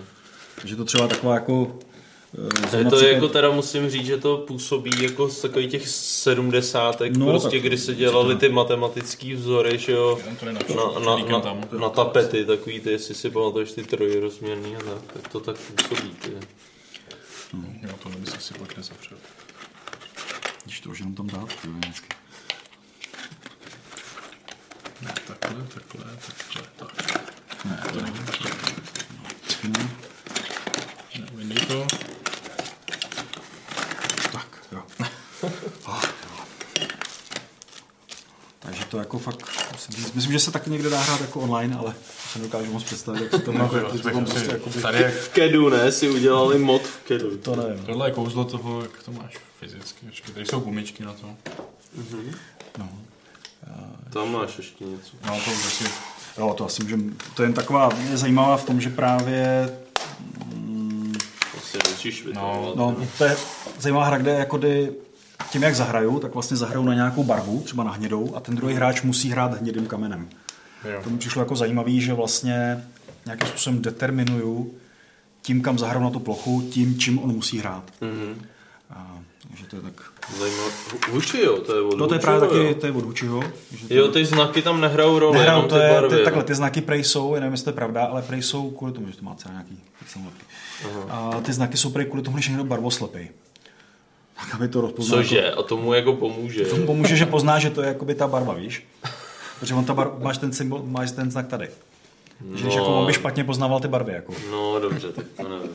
Takže 0.60 0.76
to 0.76 0.84
třeba 0.84 1.08
taková 1.08 1.34
jako... 1.34 1.72
eh, 2.38 2.60
Je 2.62 2.70
zrovna 2.70 2.90
to 2.90 3.00
jako 3.06 3.28
teda 3.28 3.50
musím 3.50 3.90
říct, 3.90 4.06
že 4.06 4.16
to 4.18 4.36
působí 4.36 4.90
jako 5.02 5.28
z 5.28 5.40
takových 5.40 5.70
těch 5.70 5.88
sedmdesátek, 5.88 7.16
No, 7.16 7.26
no, 7.26 7.32
prostě, 7.32 7.56
tak- 7.56 7.62
kdy 7.66 7.78
se 7.78 7.94
dělali 7.94 8.36
ty 8.36 8.48
matematický 8.48 9.34
vzory, 9.34 9.78
že 9.78 9.92
jo, 9.92 10.18
to 10.40 10.46
na, 10.46 10.52
na, 10.52 11.16
na, 11.16 11.24
na, 11.28 11.40
tam. 11.40 11.60
na, 11.80 11.88
tapety, 11.88 12.44
takový 12.44 12.80
ty, 12.80 12.90
jestli 12.90 13.14
si 13.14 13.30
pamatuješ 13.30 13.72
ty 13.72 13.84
trojrozměrný 13.84 14.76
a 14.76 14.78
tak, 14.78 15.12
tak 15.12 15.28
to 15.32 15.40
tak 15.40 15.56
působí. 15.56 16.10
Ty. 16.10 16.30
Jo, 17.82 17.90
to 18.02 18.08
by 18.08 18.26
se 18.30 18.40
si 18.40 18.54
pak 18.54 18.76
nezavřel. 18.76 19.18
Když 20.64 20.80
to 20.80 20.90
už 20.90 20.98
jenom 20.98 21.14
tam 21.14 21.26
dát, 21.26 21.48
to 21.62 21.68
je 21.68 21.72
vždycky. 21.74 22.08
Ne, 25.02 25.14
takhle, 25.26 25.64
takhle, 25.74 26.04
takhle, 26.26 26.62
takhle. 26.76 27.20
Ne, 27.64 27.82
To 27.92 28.00
není 28.00 28.18
takhle. 28.26 28.50
ne. 29.68 29.90
To. 31.68 31.86
Tak, 34.32 34.46
jo. 34.72 34.82
Ah, 35.86 36.02
jo. 36.04 36.44
Takže 38.58 38.79
to 38.90 38.98
jako 38.98 39.18
fakt, 39.18 39.44
musím 39.72 39.94
říct, 39.94 40.12
myslím, 40.12 40.32
že 40.32 40.38
se 40.38 40.50
taky 40.50 40.70
někde 40.70 40.90
dá 40.90 41.00
hrát 41.00 41.20
jako 41.20 41.40
online, 41.40 41.76
ale 41.76 41.92
to 41.92 42.28
si 42.32 42.38
nedokážu 42.38 42.72
moc 42.72 42.84
představit, 42.84 43.22
jak 43.22 43.30
se 43.30 43.38
to 43.38 43.52
jako, 43.52 43.76
jak 43.76 43.92
to 43.92 43.98
tam 43.98 44.24
prostě 44.24 44.50
jako 44.50 44.70
Tady 44.70 45.02
jak 45.02 45.14
V 45.14 45.28
Kedu, 45.28 45.68
ne, 45.68 45.92
si 45.92 46.10
udělali 46.10 46.58
mod 46.58 46.82
v 46.82 46.96
Kedu. 46.98 47.36
to 47.36 47.56
ne. 47.56 47.78
Tohle 47.86 48.08
je 48.08 48.12
kouzlo 48.12 48.44
toho, 48.44 48.82
jak 48.82 49.02
to 49.02 49.12
máš 49.12 49.38
fyzicky. 49.60 50.06
Počkej, 50.06 50.34
tady 50.34 50.46
jsou 50.46 50.60
gumičky 50.60 51.04
na 51.04 51.12
to. 51.12 51.26
No. 52.78 52.88
Tam 54.12 54.32
máš 54.32 54.58
ještě 54.58 54.84
něco. 54.84 55.16
No, 55.26 55.40
to 55.44 55.50
už 55.50 55.66
asi... 55.66 55.84
Jo, 56.38 56.54
to 56.58 56.66
asi 56.66 56.82
můžem, 56.82 57.16
to 57.34 57.42
je 57.42 57.46
jen 57.46 57.52
taková, 57.54 57.90
je 58.10 58.16
zajímavá 58.16 58.56
v 58.56 58.64
tom, 58.64 58.80
že 58.80 58.90
právě 58.90 59.70
Asi 61.58 61.78
musíš 61.90 62.24
vytahovat. 62.24 62.76
No, 62.76 62.96
to 63.18 63.24
je 63.24 63.36
zajímavá 63.78 64.06
hra, 64.06 64.18
kde 64.18 64.30
jako 64.30 64.58
kdy 64.58 64.92
tím, 65.50 65.62
jak 65.62 65.74
zahrajou, 65.74 66.18
tak 66.18 66.34
vlastně 66.34 66.56
zahrajou 66.56 66.84
na 66.84 66.94
nějakou 66.94 67.24
barvu, 67.24 67.60
třeba 67.60 67.84
na 67.84 67.90
hnědou, 67.92 68.36
a 68.36 68.40
ten 68.40 68.56
druhý 68.56 68.74
hráč 68.74 69.02
musí 69.02 69.30
hrát 69.30 69.60
hnědým 69.60 69.86
kamenem. 69.86 70.28
Jo. 70.92 71.00
To 71.04 71.10
mi 71.10 71.18
přišlo 71.18 71.42
jako 71.42 71.56
zajímavý, 71.56 72.00
že 72.00 72.14
vlastně 72.14 72.84
nějakým 73.26 73.48
způsobem 73.48 73.82
determinuju 73.82 74.74
tím, 75.42 75.62
kam 75.62 75.78
zahraju 75.78 76.04
na 76.04 76.10
tu 76.10 76.20
plochu, 76.20 76.68
tím, 76.70 76.98
čím 76.98 77.18
on 77.18 77.30
musí 77.32 77.58
hrát. 77.58 77.84
Mhm. 78.00 78.42
A, 78.90 79.18
takže 79.48 79.66
to 79.66 79.76
je 79.76 79.82
tak... 79.82 79.92
Zajímavé. 80.38 80.70
Huči, 81.10 81.40
jo, 81.40 81.58
to 81.58 81.74
je 81.74 81.80
od 81.82 81.98
No 81.98 82.06
to 82.06 82.14
je 82.14 82.18
Hučiho, 82.18 82.38
právě 82.40 82.48
taky, 82.48 82.80
to 82.80 82.86
je 82.86 82.92
od 82.92 83.04
Hučiho. 83.04 83.42
že 83.76 83.94
Jo, 83.94 84.08
ty 84.08 84.24
znaky 84.24 84.62
tam 84.62 84.80
nehrajou 84.80 85.18
roli, 85.18 85.38
Nehrajou, 85.38 85.56
jenom 85.58 85.70
to 85.70 85.76
ty 85.76 85.82
je, 85.82 85.90
barvy. 85.90 86.08
ty, 86.08 86.14
no. 86.16 86.24
takhle, 86.24 86.44
ty 86.44 86.54
znaky 86.54 86.80
prej 86.80 87.04
jsou, 87.04 87.34
já 87.34 87.40
nevím, 87.40 87.52
jestli 87.52 87.64
to 87.64 87.70
je 87.70 87.74
pravda, 87.74 88.04
ale 88.04 88.22
prej 88.22 88.42
jsou 88.42 88.70
kvůli 88.70 88.92
tomu, 88.92 89.06
že 89.10 89.16
to 89.16 89.24
má 89.24 89.34
třeba 89.34 89.52
nějaký 89.52 89.78
pixelnotky. 89.98 90.44
A 91.08 91.40
ty 91.42 91.52
znaky 91.52 91.76
jsou 91.76 91.90
prej 91.90 92.06
kvůli 92.06 92.22
tomu, 92.22 92.38
že 92.38 92.50
někdo 92.50 92.64
barvoslepý. 92.64 93.28
Tak 94.40 94.54
aby 94.54 94.68
to 94.68 94.80
rozpoznal. 94.80 95.22
Cože? 95.22 95.50
A 95.52 95.62
tomu 95.62 95.92
jako 95.94 96.12
pomůže. 96.12 96.64
Tomu 96.64 96.86
pomůže, 96.86 97.16
že 97.16 97.26
pozná, 97.26 97.58
že 97.58 97.70
to 97.70 97.82
je 97.82 97.88
jakoby 97.88 98.14
ta 98.14 98.26
barva, 98.26 98.54
víš? 98.54 98.86
Protože 99.60 99.74
on 99.74 99.84
ta 99.84 99.94
bar, 99.94 100.10
máš 100.18 100.38
ten 100.38 100.52
symbol, 100.52 100.82
máš 100.84 101.10
ten 101.10 101.30
znak 101.30 101.46
tady. 101.48 101.68
Že 102.54 102.62
když 102.62 102.74
No. 102.76 102.80
jako 102.82 103.00
on 103.00 103.06
by 103.06 103.12
špatně 103.12 103.44
poznával 103.44 103.80
ty 103.80 103.88
barvy, 103.88 104.12
jako. 104.12 104.32
No 104.50 104.80
dobře, 104.80 105.12
tak 105.12 105.24
to 105.36 105.48
nevím. 105.48 105.70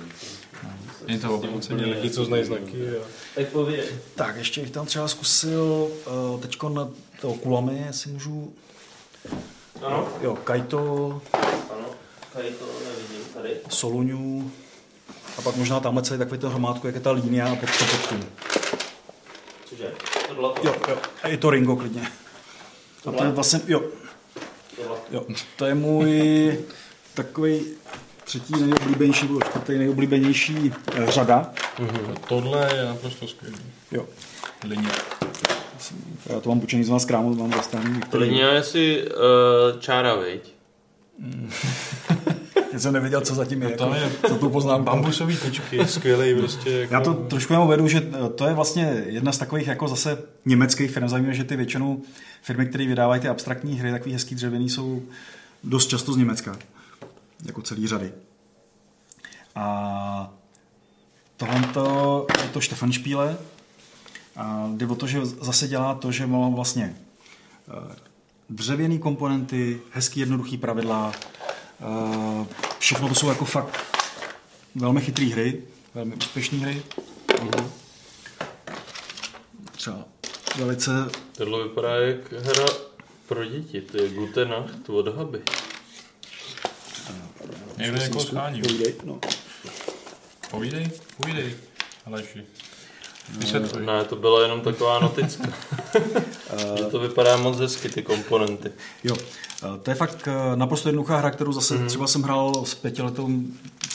Je 1.07 1.17
to 1.17 1.35
opravdu 1.35 1.59
lidi, 1.89 2.09
co 2.09 2.25
znají 2.25 2.43
znaky. 2.43 2.89
A... 2.89 3.03
Tak 3.35 3.47
pověď. 3.47 3.85
Tak, 4.15 4.35
ještě 4.35 4.61
bych 4.61 4.71
tam 4.71 4.85
třeba 4.85 5.07
zkusil 5.07 5.87
uh, 6.33 6.39
teďko 6.41 6.69
na 6.69 6.89
to 7.21 7.33
kulami, 7.33 7.83
jestli 7.87 8.11
můžu. 8.11 8.53
Ano. 9.83 10.07
Jo, 10.21 10.35
Kaito, 10.43 11.21
Ano, 11.71 11.85
tady 12.33 12.49
to 12.49 12.65
nevidím, 12.65 13.25
tady. 13.33 13.49
Soluňu 13.69 14.51
a 15.37 15.41
pak 15.41 15.55
možná 15.55 15.79
tamhle 15.79 16.03
celý 16.03 16.19
takový 16.19 16.39
ten 16.39 16.49
hromádku, 16.49 16.87
jak 16.87 16.95
je 16.95 17.01
ta 17.01 17.11
línia 17.11 17.47
a 17.47 17.55
pod 17.55 17.69
to 17.79 17.85
pod 17.85 18.09
tím. 18.09 18.25
Cože? 19.65 19.91
Tohle 20.27 20.49
to. 20.49 20.67
Jo, 20.67 20.75
jo, 20.89 20.97
a 21.23 21.27
i 21.27 21.37
to 21.37 21.49
Ringo 21.49 21.75
klidně. 21.75 22.07
A 23.05 23.11
to 23.11 23.23
je 23.23 23.31
vlastně, 23.31 23.61
jo, 23.67 23.83
jo, 25.11 25.25
to 25.55 25.65
je 25.65 25.75
můj 25.75 26.57
takový 27.13 27.65
třetí 28.23 28.53
nejoblíbenější, 28.53 29.27
nebo 29.27 29.41
čtvrtý 29.41 29.77
nejoblíbenější 29.77 30.73
eh, 30.93 31.11
řada. 31.11 31.53
Tohle 32.27 32.75
je 32.75 32.85
naprosto 32.85 33.27
skvělý. 33.27 33.57
Jo. 33.91 34.05
Linie. 34.63 34.91
Já 36.25 36.39
to 36.39 36.49
mám 36.49 36.59
počený 36.59 36.83
z 36.83 36.89
vás 36.89 37.05
krámu, 37.05 37.35
mám 37.35 37.51
zastavený. 37.51 37.99
Linia 38.13 38.53
je 38.53 38.63
si 38.63 39.03
uh, 39.03 39.79
čára, 39.79 40.15
viď? 40.15 40.53
Já 42.75 42.79
jsem 42.79 42.93
nevěděl, 42.93 43.21
co 43.21 43.35
zatím 43.35 43.61
je. 43.61 43.69
Tam 43.69 43.93
jako, 43.93 44.05
je 44.25 44.29
za 44.29 44.37
tu 44.37 44.49
poznámku. 44.49 44.85
bambusový 44.85 45.37
tyčky, 45.37 45.87
skvělý 45.87 46.39
prostě. 46.39 46.71
Jako... 46.71 46.93
Já 46.93 47.01
to 47.01 47.13
trošku 47.13 47.53
jenom 47.53 47.65
uvedu, 47.65 47.87
že 47.87 48.11
eh, 48.25 48.29
to 48.29 48.47
je 48.47 48.53
vlastně 48.53 49.03
jedna 49.05 49.31
z 49.31 49.37
takových 49.37 49.67
jako 49.67 49.87
zase 49.87 50.23
německých 50.45 50.91
firm. 50.91 51.09
Zajímavé, 51.09 51.35
že 51.35 51.43
ty 51.43 51.55
většinou 51.55 52.01
firmy, 52.41 52.65
které 52.65 52.87
vydávají 52.87 53.21
ty 53.21 53.27
abstraktní 53.27 53.79
hry, 53.79 53.91
takový 53.91 54.13
hezký 54.13 54.35
dřevěný, 54.35 54.69
jsou 54.69 55.03
dost 55.63 55.87
často 55.87 56.13
z 56.13 56.17
Německa. 56.17 56.57
Jako 57.45 57.61
celý 57.61 57.87
řady. 57.87 58.11
A 59.55 60.33
tohle 61.37 61.55
je 62.43 62.49
to 62.53 62.61
Stefan 62.61 62.91
Špíle. 62.91 63.37
A 64.35 64.69
jde 64.73 64.87
o 64.87 64.95
to, 64.95 65.07
že 65.07 65.25
zase 65.25 65.67
dělá 65.67 65.95
to, 65.95 66.11
že 66.11 66.27
má 66.27 66.49
vlastně 66.49 66.95
eh, 67.67 67.95
dřevěný 68.49 68.99
komponenty, 68.99 69.81
hezký 69.91 70.19
jednoduchý 70.19 70.57
pravidla, 70.57 71.11
všechno 72.79 73.09
to 73.09 73.15
jsou 73.15 73.29
jako 73.29 73.45
fakt 73.45 73.79
velmi 74.75 75.01
chytré 75.01 75.25
hry, 75.25 75.63
velmi 75.93 76.15
úspěšné 76.15 76.57
hry. 76.57 76.83
Třeba 79.71 80.05
velice... 80.55 80.91
Tohle 81.37 81.63
vypadá 81.63 81.95
jak 81.95 82.31
hra 82.31 82.65
pro 83.27 83.45
děti, 83.45 83.81
to 83.81 83.97
je 83.97 84.09
Gute 84.09 84.45
Nacht 84.45 84.89
od 84.89 85.07
Haby. 85.15 85.41
Někde 87.77 87.99
někoho 87.99 88.25
schání. 88.25 88.61
Povídej, 88.61 88.95
no. 89.03 89.19
Povídej, 90.51 90.91
povídej. 91.17 91.55
Aleši. 92.05 92.43
Vysvětluj. 93.29 93.85
Ne, 93.85 94.03
to 94.03 94.15
byla 94.15 94.41
jenom 94.41 94.61
taková 94.61 94.99
noticka. 94.99 95.47
že 96.77 96.83
to 96.83 96.99
vypadá 96.99 97.37
moc 97.37 97.59
hezky, 97.59 97.89
ty 97.89 98.03
komponenty. 98.03 98.71
Jo, 99.03 99.15
eh, 99.63 99.79
to 99.83 99.91
je 99.91 99.95
fakt 99.95 100.27
eh, 100.27 100.55
naprosto 100.55 100.89
jednoduchá 100.89 101.17
hra, 101.17 101.31
kterou 101.31 101.51
zase 101.51 101.75
mm. 101.75 101.87
třeba 101.87 102.07
jsem 102.07 102.21
hrál 102.21 102.65
s 102.65 102.75
pětiletou 102.75 103.29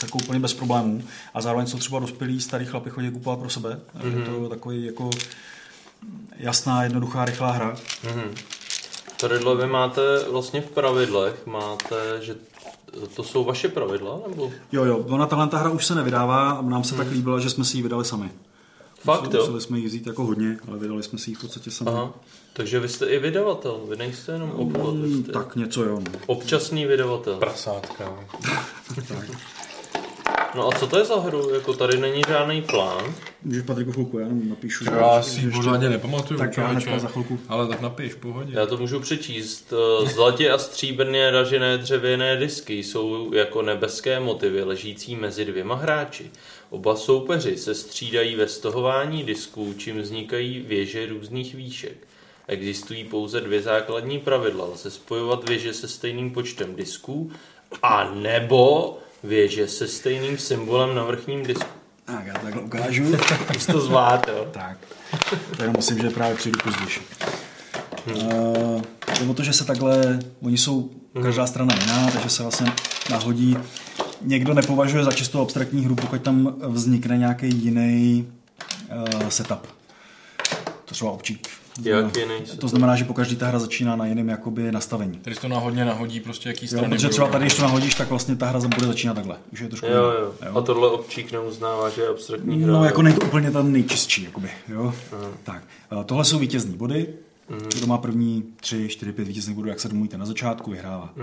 jako 0.03 0.19
úplně 0.19 0.41
bez 0.41 0.55
problémů 0.55 1.05
a 1.35 1.41
zároveň 1.41 1.67
jsou 1.67 1.79
třeba 1.79 1.99
dospělí 1.99 2.41
starý 2.41 2.67
chlapi 2.67 2.91
chodí 2.91 3.11
kupovat 3.11 3.39
pro 3.39 3.51
sebe. 3.51 3.81
Mm. 4.05 4.19
Je 4.19 4.25
to 4.25 4.49
takový 4.49 4.85
jako 4.85 5.11
jasná, 6.37 6.83
jednoduchá, 6.83 7.25
rychlá 7.25 7.51
hra. 7.51 7.77
Mhm. 8.05 8.35
Tadyhle 9.21 9.57
vy 9.57 9.67
máte 9.67 10.01
vlastně 10.31 10.61
v 10.61 10.71
pravidlech, 10.71 11.47
máte, 11.47 11.97
že 12.21 12.35
to 13.17 13.23
jsou 13.23 13.45
vaše 13.45 13.69
pravidla, 13.69 14.21
nebo? 14.29 14.53
Jo, 14.73 14.85
jo, 14.85 15.05
ona 15.09 15.27
tahle 15.27 15.49
ta 15.49 15.59
hra 15.59 15.71
už 15.71 15.87
se 15.87 15.95
nevydává 15.95 16.51
a 16.51 16.63
nám 16.63 16.85
se 16.85 16.95
tak 16.95 17.11
líbila, 17.11 17.41
že 17.41 17.51
jsme 17.51 17.65
si 17.65 17.77
ji 17.77 17.83
vydali 17.83 18.05
sami. 18.05 18.31
Fakt, 19.05 19.35
jo? 19.35 19.41
Museli 19.41 19.61
jsme 19.61 19.79
ji 19.79 19.87
vzít 19.87 20.07
jako 20.07 20.25
hodně, 20.25 20.59
ale 20.69 20.79
vydali 20.79 21.03
jsme 21.03 21.19
si 21.19 21.31
ji 21.31 21.35
v 21.35 21.41
podstatě 21.41 21.71
sami. 21.71 21.91
Aha. 21.91 22.15
Takže 22.53 22.81
vy 22.81 22.89
jste 22.89 23.07
i 23.07 23.19
vydavatel, 23.19 23.81
vy 23.89 23.97
nejste 23.97 24.33
jenom 24.33 24.51
obchod, 24.51 24.95
vy 24.97 25.09
Mm, 25.09 25.23
jste 25.23 25.33
tak 25.33 25.57
něco 25.57 25.85
jo. 25.85 26.01
No. 26.01 26.19
občasný 26.27 26.87
vydavatel. 26.87 27.35
Prasátka. 27.35 28.19
No 30.55 30.69
a 30.69 30.73
co 30.79 30.87
to 30.87 30.99
je 30.99 31.05
za 31.05 31.21
hru? 31.21 31.55
Jako 31.55 31.75
tady 31.75 31.99
není 31.99 32.23
žádný 32.29 32.63
plán. 32.63 33.15
Můžeš 33.43 33.63
Patriku 33.63 33.93
chvilku, 33.93 34.19
já 34.19 34.27
jenom 34.27 34.49
napíšu. 34.49 34.85
Tak 34.85 34.95
já 34.95 35.23
si 35.23 35.41
ji 35.41 35.51
pořádně 35.51 35.89
nepamatuju, 35.89 36.39
Tak 36.41 36.57
já 36.57 36.67
hnedka 36.67 36.99
za 36.99 37.09
chvilku. 37.09 37.39
Ale 37.49 37.69
tak 37.69 37.81
napiš, 37.81 38.13
v 38.13 38.17
pohodě. 38.17 38.53
Já 38.55 38.67
to 38.67 38.77
můžu 38.77 39.01
přečíst. 39.01 39.73
Eh, 40.03 40.09
Zlatě 40.09 40.51
a 40.51 40.59
stříbrně 40.59 41.31
ražené 41.31 41.79
dřevěné 41.79 42.37
disky 42.37 42.75
jsou 42.85 43.33
jako 43.35 43.63
nebeské 43.63 44.21
motivy 44.21 44.63
ležící 44.63 45.17
mezi 45.17 45.45
dvěma 45.45 45.75
hráči. 45.75 46.31
Oba 46.71 46.97
soupeři 46.97 47.57
se 47.57 47.75
střídají 47.75 48.37
ve 48.37 48.49
stohování 48.49 49.23
disků, 49.23 49.75
čím 49.77 50.03
vznikají 50.03 50.61
věže 50.61 51.07
různých 51.07 51.55
výšek. 51.55 51.97
Existují 52.49 53.05
pouze 53.05 53.41
dvě 53.41 53.63
základní 53.63 54.19
pravidla. 54.19 54.65
Lze 54.65 54.91
spojovat 54.91 55.49
věže 55.49 55.75
se 55.75 55.89
stejným 55.89 56.31
počtem 56.31 56.75
disků 56.75 57.33
a 57.83 58.11
nebo 58.15 58.99
věže 59.23 59.69
se 59.69 59.89
stejným 59.89 60.39
symbolem 60.39 60.95
na 60.95 61.05
vrchním 61.05 61.43
disku. 61.43 61.69
Tak, 62.05 62.27
já 62.27 62.35
to 62.35 62.41
takhle 62.41 62.63
ukážu. 62.63 63.05
Jsi 63.59 63.73
to 63.73 63.81
zvlád, 63.81 64.29
jo? 64.29 64.49
tak. 64.53 64.79
To 65.57 65.63
jenom 65.63 65.77
myslím, 65.77 65.99
že 65.99 66.11
právě 66.11 66.37
přijdu 66.37 66.59
později. 66.65 67.01
Uh, 68.15 68.83
jde 69.21 69.31
o 69.31 69.35
to, 69.35 69.43
že 69.43 69.53
se 69.53 69.65
takhle, 69.65 70.19
oni 70.43 70.59
jsou 70.59 70.91
každá 71.23 71.47
strana 71.47 71.75
jiná, 71.81 72.11
takže 72.11 72.31
se 72.31 72.43
vlastně 72.43 72.73
nahodí. 73.11 73.57
Někdo 74.23 74.55
nepovažuje 74.55 75.05
za 75.05 75.13
čistou 75.13 75.41
abstraktní 75.43 75.85
hru, 75.85 75.95
pokud 75.97 76.23
tam 76.23 76.55
vznikne 76.69 77.19
nějaký 77.19 77.49
jiný 77.57 78.29
uh, 79.23 79.29
setup. 79.29 79.67
To 80.85 80.95
třeba 80.95 81.11
občík. 81.11 81.49
To 81.83 81.89
Jak 81.89 81.99
znamená- 82.15 82.35
jiný 82.35 82.47
setup? 82.47 82.61
To 82.61 82.69
znamená, 82.69 82.97
že 82.97 83.05
pokaždý 83.05 83.37
ta 83.37 83.47
hra 83.47 83.59
začíná 83.59 83.97
na 83.97 84.07
jiném 84.07 84.29
jakoby 84.29 84.73
nastavení. 84.73 85.19
Tady 85.19 85.37
to 85.37 85.49
náhodně 85.49 85.85
nahodí 85.85 86.21
prostě 86.21 86.49
jaký 86.49 86.65
Jo, 86.67 86.69
strany 86.69 86.89
protože 86.89 87.07
budou. 87.07 87.13
třeba 87.13 87.29
tady, 87.29 87.45
když 87.45 87.55
to 87.55 87.63
nahodíš, 87.63 87.95
tak 87.95 88.11
vlastně 88.11 88.37
ta 88.37 88.47
hra 88.47 88.61
bude 88.61 88.87
začínat 88.87 89.15
takhle. 89.15 89.37
Už 89.53 89.61
je 89.61 89.69
trošku 89.69 89.87
Jo, 89.87 89.93
jiná, 89.93 90.51
jo. 90.51 90.57
A 90.59 90.61
tohle 90.61 90.91
občík 90.91 91.33
neuznává, 91.33 91.91
že 91.91 92.01
je 92.03 92.09
abstraktní 92.09 92.63
hra. 92.63 92.73
No, 92.73 92.79
jo? 92.79 92.85
jako 92.85 93.03
není 93.03 93.17
to 93.17 93.27
úplně 93.27 93.51
ten 93.51 93.73
nejčistší, 93.73 94.23
jakoby, 94.25 94.51
jo. 94.69 94.95
Tak, 95.43 95.63
eh, 96.01 96.05
tohle 96.05 96.25
jsou 96.25 96.39
vítězní 96.39 96.77
body. 96.77 97.07
Kdo 97.77 97.87
má 97.87 97.99
první 97.99 98.45
tři, 98.61 98.89
čtyři, 98.89 99.13
pět 99.13 99.29
vítězných 99.29 99.57
bodů, 99.57 99.69
jak 99.69 99.81
se 99.81 99.89
domluvíte 99.89 100.19
na 100.19 100.27
začátku, 100.27 100.71
vyhrává. 100.71 101.15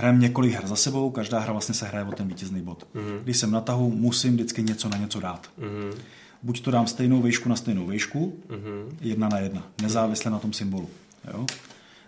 Hrajeme 0.00 0.18
několik 0.18 0.52
her 0.52 0.66
za 0.66 0.76
sebou, 0.76 1.10
každá 1.10 1.38
hra 1.38 1.52
vlastně 1.52 1.74
se 1.74 1.86
hraje 1.86 2.04
o 2.04 2.12
ten 2.12 2.28
vítězný 2.28 2.62
bod. 2.62 2.86
Když 3.22 3.36
jsem 3.36 3.50
na 3.50 3.60
tahu, 3.60 3.90
musím 3.90 4.34
vždycky 4.34 4.62
něco 4.62 4.88
na 4.88 4.96
něco 4.96 5.20
dát. 5.20 5.50
Buď 6.42 6.60
to 6.60 6.70
dám 6.70 6.86
stejnou 6.86 7.22
výšku 7.22 7.48
na 7.48 7.56
stejnou 7.56 7.86
výšku, 7.86 8.38
jedna 9.00 9.28
na 9.28 9.38
jedna, 9.38 9.62
nezávisle 9.82 10.30
na 10.30 10.38
tom 10.38 10.52
symbolu. 10.52 10.88
Jo? 11.34 11.46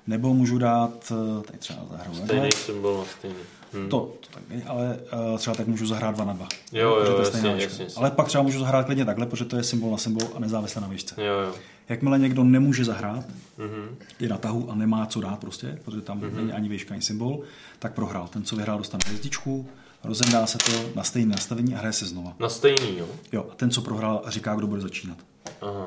Nebo 0.06 0.34
můžu 0.34 0.58
dát, 0.58 1.12
eh, 1.12 1.42
tady 1.42 1.58
třeba 1.58 1.80
zahraju. 1.90 2.24
Stejný 2.24 2.52
symbol 2.52 2.98
na 2.98 3.04
stejný. 3.18 3.36
Hm. 3.74 3.88
To, 3.88 4.14
to 4.20 4.28
tak 4.34 4.42
není, 4.50 4.62
ale 4.62 4.98
uh, 5.32 5.38
třeba 5.38 5.56
tak 5.56 5.66
můžu 5.66 5.86
zahrát 5.86 6.14
dva 6.14 6.24
na 6.24 6.32
dva. 6.32 6.48
Jo, 6.72 6.96
jo, 6.96 7.16
protože 7.16 7.30
to 7.30 7.36
je 7.36 7.42
jasně, 7.42 7.64
jasně, 7.64 7.84
jasně. 7.84 8.00
Ale 8.00 8.10
pak 8.10 8.28
třeba 8.28 8.42
můžu 8.42 8.60
zahrát 8.60 8.86
klidně 8.86 9.04
takhle, 9.04 9.26
protože 9.26 9.44
to 9.44 9.56
je 9.56 9.62
symbol 9.62 9.90
na 9.90 9.96
symbol 9.96 10.28
a 10.34 10.38
nezávisle 10.38 10.82
na 10.82 10.88
výšce. 10.88 11.14
Jo, 11.18 11.40
jo. 11.40 11.54
Jakmile 11.88 12.18
někdo 12.18 12.44
nemůže 12.44 12.84
zahrát, 12.84 13.24
Mhm. 13.58 13.96
je 14.20 14.28
na 14.28 14.38
tahu 14.38 14.70
a 14.70 14.74
nemá 14.74 15.06
co 15.06 15.20
dát 15.20 15.38
prostě, 15.38 15.78
protože 15.84 16.00
tam 16.00 16.20
není 16.36 16.52
ani 16.52 16.68
výška, 16.68 16.94
ani 16.94 17.02
symbol, 17.02 17.40
tak 17.78 17.92
prohrál. 17.94 18.28
Ten, 18.28 18.42
co 18.44 18.56
vyhrál, 18.56 18.78
dostane 18.78 19.02
hvězdičku, 19.06 19.68
rozendá 20.04 20.46
se 20.46 20.58
to 20.58 20.72
na 20.94 21.02
stejné 21.04 21.30
nastavení 21.30 21.74
a 21.74 21.78
hraje 21.78 21.92
se 21.92 22.06
znova. 22.06 22.32
Na 22.38 22.48
stejný, 22.48 22.98
jo? 22.98 23.06
Jo, 23.32 23.46
a 23.52 23.54
ten, 23.54 23.70
co 23.70 23.80
prohrál, 23.82 24.22
říká, 24.26 24.54
kdo 24.54 24.66
bude 24.66 24.80
začínat. 24.80 25.16
Aha. 25.62 25.86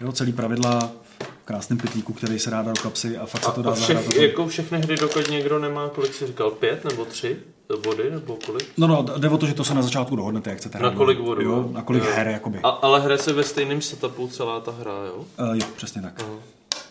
Jo, 0.00 0.12
celý 0.12 0.32
pravidla 0.32 0.92
v 1.20 1.44
krásném 1.44 1.78
pitlíku, 1.78 2.12
který 2.12 2.38
se 2.38 2.50
ráda 2.50 2.72
do 2.72 2.80
kapsy 2.82 3.16
a 3.18 3.26
fakt 3.26 3.44
se 3.44 3.50
to 3.52 3.60
A, 3.60 3.62
dá 3.62 3.70
a 3.70 3.74
zahrát. 3.74 4.04
všech, 4.04 4.22
jako 4.22 4.48
všechny 4.48 4.78
hry, 4.80 4.96
dokud 4.96 5.30
někdo 5.30 5.58
nemá, 5.58 5.88
kolik 5.88 6.14
jsi 6.14 6.26
říkal, 6.26 6.50
pět 6.50 6.84
nebo 6.84 7.04
tři 7.04 7.36
body, 7.82 8.10
nebo 8.10 8.38
kolik? 8.46 8.72
No, 8.76 8.86
no, 8.86 9.06
jde 9.18 9.28
o 9.28 9.38
to, 9.38 9.46
že 9.46 9.54
to 9.54 9.64
se 9.64 9.74
na 9.74 9.82
začátku 9.82 10.16
dohodnete, 10.16 10.50
jak 10.50 10.58
chcete 10.58 10.78
Na 10.78 10.88
hrát. 10.88 10.96
kolik 10.96 11.20
bodů? 11.20 11.42
Jo, 11.42 11.68
na 11.72 11.82
kolik 11.82 12.04
her, 12.04 12.26
jakoby. 12.28 12.58
A, 12.62 12.68
ale 12.68 13.00
hraje 13.00 13.18
se 13.18 13.32
ve 13.32 13.42
stejném 13.44 13.80
setupu 13.82 14.28
celá 14.28 14.60
ta 14.60 14.70
hra, 14.80 14.92
jo? 15.06 15.24
Uh, 15.40 15.56
jo, 15.56 15.66
přesně 15.76 16.02
tak. 16.02 16.20
Aha. 16.20 16.32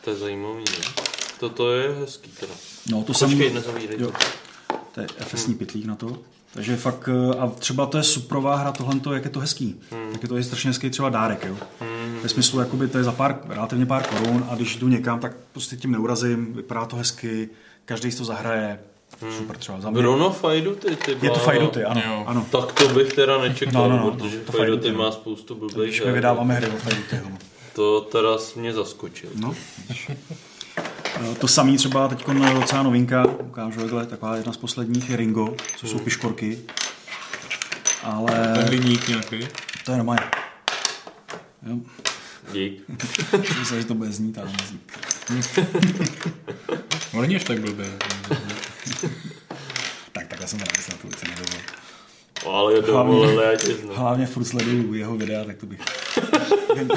To 0.03 0.09
je 0.09 0.15
zajímavý, 0.15 0.63
ne? 0.71 1.03
Toto 1.39 1.73
je 1.73 1.95
hezký 1.99 2.31
teda. 2.39 2.53
No, 2.91 3.03
to 3.03 3.13
Počkej, 3.13 3.29
jsem... 3.45 3.53
nezavírej 3.53 3.97
jo, 3.99 4.11
to. 4.67 4.75
to 4.91 5.01
je 5.01 5.07
FSní 5.07 5.53
pitlík 5.53 5.85
na 5.85 5.95
to. 5.95 6.17
Takže 6.53 6.75
fakt, 6.75 7.09
eh, 7.11 7.35
a 7.39 7.47
třeba 7.47 7.85
to 7.85 7.97
je 7.97 8.03
suprová 8.03 8.55
hra, 8.55 8.71
tohle, 8.71 8.95
jak 9.13 9.23
je 9.23 9.29
to 9.29 9.39
hezký. 9.39 9.81
Hmm. 9.91 10.11
Tak 10.11 10.23
je 10.23 10.29
to 10.29 10.37
je 10.37 10.43
strašně 10.43 10.69
hezký 10.69 10.89
třeba 10.89 11.09
dárek, 11.09 11.45
jo. 11.45 11.57
Hmm. 11.79 12.19
Ve 12.23 12.29
smyslu, 12.29 12.59
jakoby 12.59 12.87
to 12.87 12.97
je 12.97 13.03
za 13.03 13.11
pár, 13.11 13.39
relativně 13.47 13.85
pár 13.85 14.03
korun 14.07 14.45
a 14.49 14.55
když 14.55 14.75
jdu 14.75 14.87
někam, 14.87 15.19
tak 15.19 15.31
prostě 15.51 15.75
tím 15.77 15.91
neurazím, 15.91 16.53
vypadá 16.53 16.85
to 16.85 16.95
hezky, 16.95 17.49
každý 17.85 18.11
si 18.11 18.17
to 18.17 18.25
zahraje, 18.25 18.79
Hmm. 19.21 19.31
Super 19.37 19.57
třeba. 19.57 19.81
Za 19.81 19.89
mě... 19.89 20.01
Bruno 20.01 20.31
Fajduty, 20.31 20.95
ty 20.95 21.17
Je 21.21 21.29
to 21.29 21.39
Fajduty, 21.39 21.83
ano, 21.83 22.01
Jo. 22.05 22.23
ano. 22.27 22.45
Tak 22.51 22.71
to 22.71 22.87
bych 22.87 23.13
teda 23.13 23.37
nečekal, 23.37 23.89
No, 23.89 23.97
no, 23.97 24.03
no, 24.05 24.11
protože 24.11 24.37
to 24.39 24.51
Fajduty 24.51 24.81
Fajduty, 24.81 24.91
má 24.91 25.05
no. 25.05 25.11
spoustu 25.11 25.55
blbých 25.55 25.77
Když 25.77 25.99
my 25.99 26.05
her. 26.05 26.15
vydáváme 26.15 26.53
hry 26.53 26.67
od 26.67 26.79
Fajdutyho. 26.79 27.29
no. 27.29 27.37
To 27.75 28.01
teda 28.01 28.29
mě 28.55 28.73
zaskočil. 28.73 29.29
No. 29.35 29.55
Eh, 31.31 31.35
To 31.35 31.47
samý 31.47 31.77
třeba 31.77 32.07
teď 32.07 32.25
docela 32.53 32.83
novinka, 32.83 33.25
ukážu 33.25 33.79
takhle, 33.79 34.05
taková 34.05 34.35
jedna 34.35 34.53
z 34.53 34.57
posledních 34.57 35.09
je 35.09 35.15
Ringo, 35.15 35.55
co 35.77 35.87
jsou 35.87 35.99
piškorky. 35.99 36.59
Ale 38.03 38.31
Ten 38.55 38.65
hliník 38.67 39.07
nějaký. 39.07 39.47
to 39.85 39.91
je 39.91 39.97
normálně. 39.97 40.21
Jo. 41.67 41.75
Dík. 42.51 42.83
Myslím, 43.59 43.81
že 43.81 43.85
to 43.87 43.93
bude 43.93 44.11
znít, 44.11 44.37
ale 44.37 44.51
nezní. 44.61 44.79
No 47.13 47.21
není 47.21 47.35
až 47.35 47.43
tak 47.43 47.59
blbý. 47.59 47.83
Tak, 50.11 50.27
takhle 50.27 50.47
jsem 50.47 50.59
to 50.59 50.65
nemyslel, 50.71 50.97
to 51.01 51.07
bych 51.07 51.19
se 51.19 51.25
nedovolil. 51.27 51.61
Ale 52.49 52.73
je 52.73 52.81
dovolil, 52.81 53.39
já 53.39 53.57
tě 53.57 53.73
znám. 53.73 53.95
hlavně 53.95 54.25
furt 54.25 54.45
sleduju 54.45 54.93
jeho 54.93 55.17
videa, 55.17 55.43
tak 55.43 55.57
to 55.57 55.65
bych... 55.65 55.79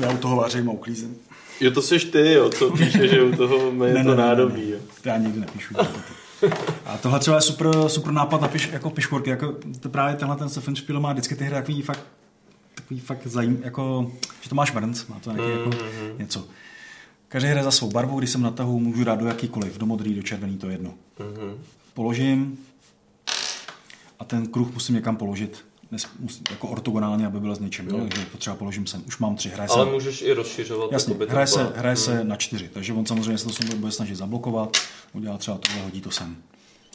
Já 0.00 0.10
u 0.10 0.16
toho 0.16 0.36
vařím 0.36 0.68
a 0.68 0.72
uklízím. 0.72 1.16
Jo, 1.60 1.70
to 1.70 1.82
jsi 1.82 1.98
ty, 1.98 2.32
jo, 2.32 2.48
co 2.50 2.70
píše, 2.70 3.08
že 3.08 3.22
u 3.22 3.36
toho 3.36 3.70
mi 3.72 3.86
je 3.86 4.04
to 4.04 4.14
nádobí, 4.14 4.70
jo. 4.70 4.78
To 5.02 5.08
já 5.08 5.16
nikdy 5.16 5.40
nepíšu. 5.40 5.74
A 6.86 6.96
tohle 6.98 7.18
třeba 7.20 7.36
je 7.36 7.40
super, 7.40 7.68
super 7.88 8.12
nápad 8.12 8.40
na 8.40 8.48
piš, 8.48 8.68
jako 8.72 8.90
piškorky, 8.90 9.30
jako 9.30 9.54
to 9.80 9.88
právě 9.88 10.16
tenhle 10.16 10.36
ten 10.36 10.48
Stefan 10.48 10.76
Spiel 10.76 11.00
má 11.00 11.12
vždycky 11.12 11.34
ty 11.36 11.44
hry 11.44 11.54
takový 11.54 11.82
fakt, 11.82 12.00
takový 12.74 13.00
fakt 13.00 13.26
zajím, 13.26 13.60
jako, 13.64 14.12
že 14.40 14.48
to 14.48 14.54
máš 14.54 14.72
mrnc, 14.72 15.06
má 15.06 15.16
to 15.20 15.32
nějaký 15.32 15.50
jako 15.52 15.68
Mhm. 15.70 16.18
něco. 16.18 16.44
Každý 17.34 17.48
hraje 17.48 17.64
za 17.64 17.70
svou 17.70 17.90
barvu, 17.90 18.18
když 18.18 18.30
jsem 18.30 18.42
na 18.42 18.50
tahu, 18.50 18.80
můžu 18.80 19.04
dát 19.04 19.18
do 19.18 19.26
jakýkoliv, 19.26 19.78
do 19.78 19.86
modrý, 19.86 20.14
do 20.14 20.22
červený, 20.22 20.58
to 20.58 20.66
je 20.66 20.72
jedno. 20.72 20.94
Mhm. 21.18 21.58
Položím 21.94 22.58
a 24.18 24.24
ten 24.24 24.46
kruh 24.46 24.74
musím 24.74 24.94
někam 24.94 25.16
položit, 25.16 25.64
jako 26.50 26.68
ortogonálně, 26.68 27.26
aby 27.26 27.40
byl 27.40 27.54
s 27.54 27.58
něčím, 27.60 27.88
jo? 27.88 27.98
takže 28.00 28.26
to 28.32 28.38
třeba 28.38 28.56
položím 28.56 28.86
sem. 28.86 29.02
Už 29.06 29.18
mám 29.18 29.36
tři, 29.36 29.48
hraje 29.48 29.68
Ale 29.68 29.86
se, 29.86 29.92
můžeš 29.92 30.22
i 30.22 30.32
rozšiřovat 30.32 30.92
jasně, 30.92 31.14
hraje 31.28 31.46
se, 31.46 31.72
hraje 31.76 31.96
se 31.96 32.14
Mhm. 32.14 32.28
na 32.28 32.36
čtyři, 32.36 32.68
takže 32.72 32.92
on 32.92 33.06
samozřejmě 33.06 33.38
se 33.38 33.44
to 33.46 33.52
sem 33.52 33.80
bude 33.80 33.92
snažit 33.92 34.14
zablokovat, 34.16 34.76
udělá 35.12 35.38
třeba 35.38 35.58
tohle, 35.58 35.82
hodí 35.82 36.00
to 36.00 36.10
sem. 36.10 36.36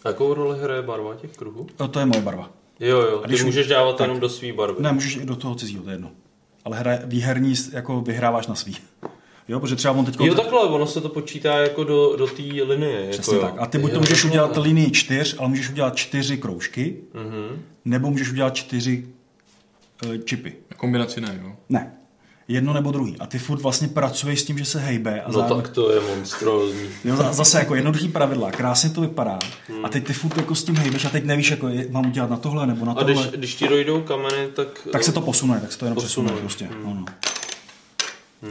A 0.06 0.08
Jakou 0.08 0.34
roli 0.34 0.60
hraje 0.60 0.82
barva 0.82 1.16
těch 1.16 1.32
kruhů? 1.38 1.68
To, 1.76 1.88
to 1.88 2.00
je 2.00 2.06
moje 2.06 2.22
barva. 2.22 2.50
Jo, 2.80 3.00
jo, 3.02 3.18
A 3.20 3.22
ty 3.22 3.28
když 3.28 3.44
můžeš 3.44 3.66
už- 3.66 3.70
dávat 3.70 3.98
tak. 3.98 4.06
jenom 4.08 4.20
do 4.20 4.30
své 4.30 4.54
barvy. 4.54 4.76
Ne, 4.84 4.92
můžeš 4.92 5.16
i 5.16 5.26
do 5.26 5.36
toho 5.36 5.56
cizího, 5.56 5.84
to 5.84 5.90
je 5.90 5.94
jedno. 5.94 6.12
Ale 6.66 6.78
hraje, 6.80 7.02
výherní 7.06 7.54
jako 7.74 8.02
vyhráváš 8.02 8.48
na 8.48 8.56
svý. 8.56 8.78
Jo, 9.50 9.60
protože 9.60 9.76
třeba 9.76 9.94
on 9.94 10.06
teď... 10.06 10.16
Jo, 10.20 10.36
takhle, 10.36 10.60
ono 10.62 10.88
se 10.88 11.02
to 11.02 11.10
počítá 11.10 11.58
jako 11.58 11.84
do, 11.84 12.16
do 12.18 12.28
té 12.28 12.42
linie. 12.44 13.08
Přesně 13.10 13.36
jako 13.36 13.46
tak. 13.48 13.56
jo. 13.56 13.62
A 13.62 13.66
ty 13.66 13.78
buď 13.78 13.92
to 13.94 14.00
můžeš 14.00 14.26
udělat 14.26 14.58
linii 14.58 14.92
čtyř, 14.92 15.36
ale 15.40 15.50
můžeš 15.50 15.70
udělat 15.70 15.96
čtyři 15.96 16.38
kroužky, 16.38 16.96
Mhm. 17.14 17.62
nebo 17.86 18.10
můžeš 18.12 18.30
udělat 18.32 18.56
čtyři 18.56 19.06
uh, 20.06 20.16
čipy. 20.26 20.54
Kombinaci 20.78 21.22
ne, 21.22 21.40
jo. 21.44 21.52
Ne. 21.70 21.94
Jedno 22.48 22.74
nebo 22.74 22.92
druhý. 22.92 23.16
A 23.20 23.26
ty 23.28 23.40
furt 23.40 23.62
vlastně 23.62 23.88
pracuješ 23.88 24.40
s 24.42 24.44
tím, 24.44 24.58
že 24.58 24.66
se 24.66 24.80
hejbe. 24.80 25.22
A 25.22 25.28
No 25.28 25.34
zároveň... 25.34 25.62
tak 25.64 25.72
to 25.72 25.92
je 25.92 26.00
monstrózní. 26.16 26.90
Jo, 27.06 27.16
za- 27.16 27.34
zase 27.34 27.60
jako 27.60 27.76
jednoduchý 27.76 28.08
pravidla, 28.08 28.52
krásně 28.52 28.90
to 28.90 29.02
vypadá. 29.02 29.40
Hmm. 29.68 29.86
A 29.86 29.90
teď 29.90 30.08
ty 30.08 30.14
furt 30.14 30.38
jako 30.38 30.56
s 30.56 30.64
tím 30.64 30.76
hejbeš 30.76 31.06
a 31.06 31.10
teď 31.10 31.24
nevíš, 31.26 31.52
jako 31.52 31.68
je, 31.68 31.88
mám 31.92 32.06
udělat 32.08 32.30
na 32.30 32.38
tohle 32.38 32.68
nebo 32.68 32.86
na 32.86 32.92
A 32.92 32.96
tohle. 32.96 33.14
když, 33.14 33.28
když 33.28 33.56
ti 33.56 33.68
dojdou 33.68 34.02
kameny, 34.02 34.48
tak... 34.54 34.88
Tak 34.92 35.04
se 35.04 35.12
to 35.12 35.22
posune, 35.22 35.60
tak 35.62 35.72
se 35.72 35.78
to 35.80 35.86
jenom 35.86 35.96
Posune. 35.96 36.28
přesune 36.28 36.42
prostě. 36.42 36.70
No, 36.86 36.94
no. 36.94 37.06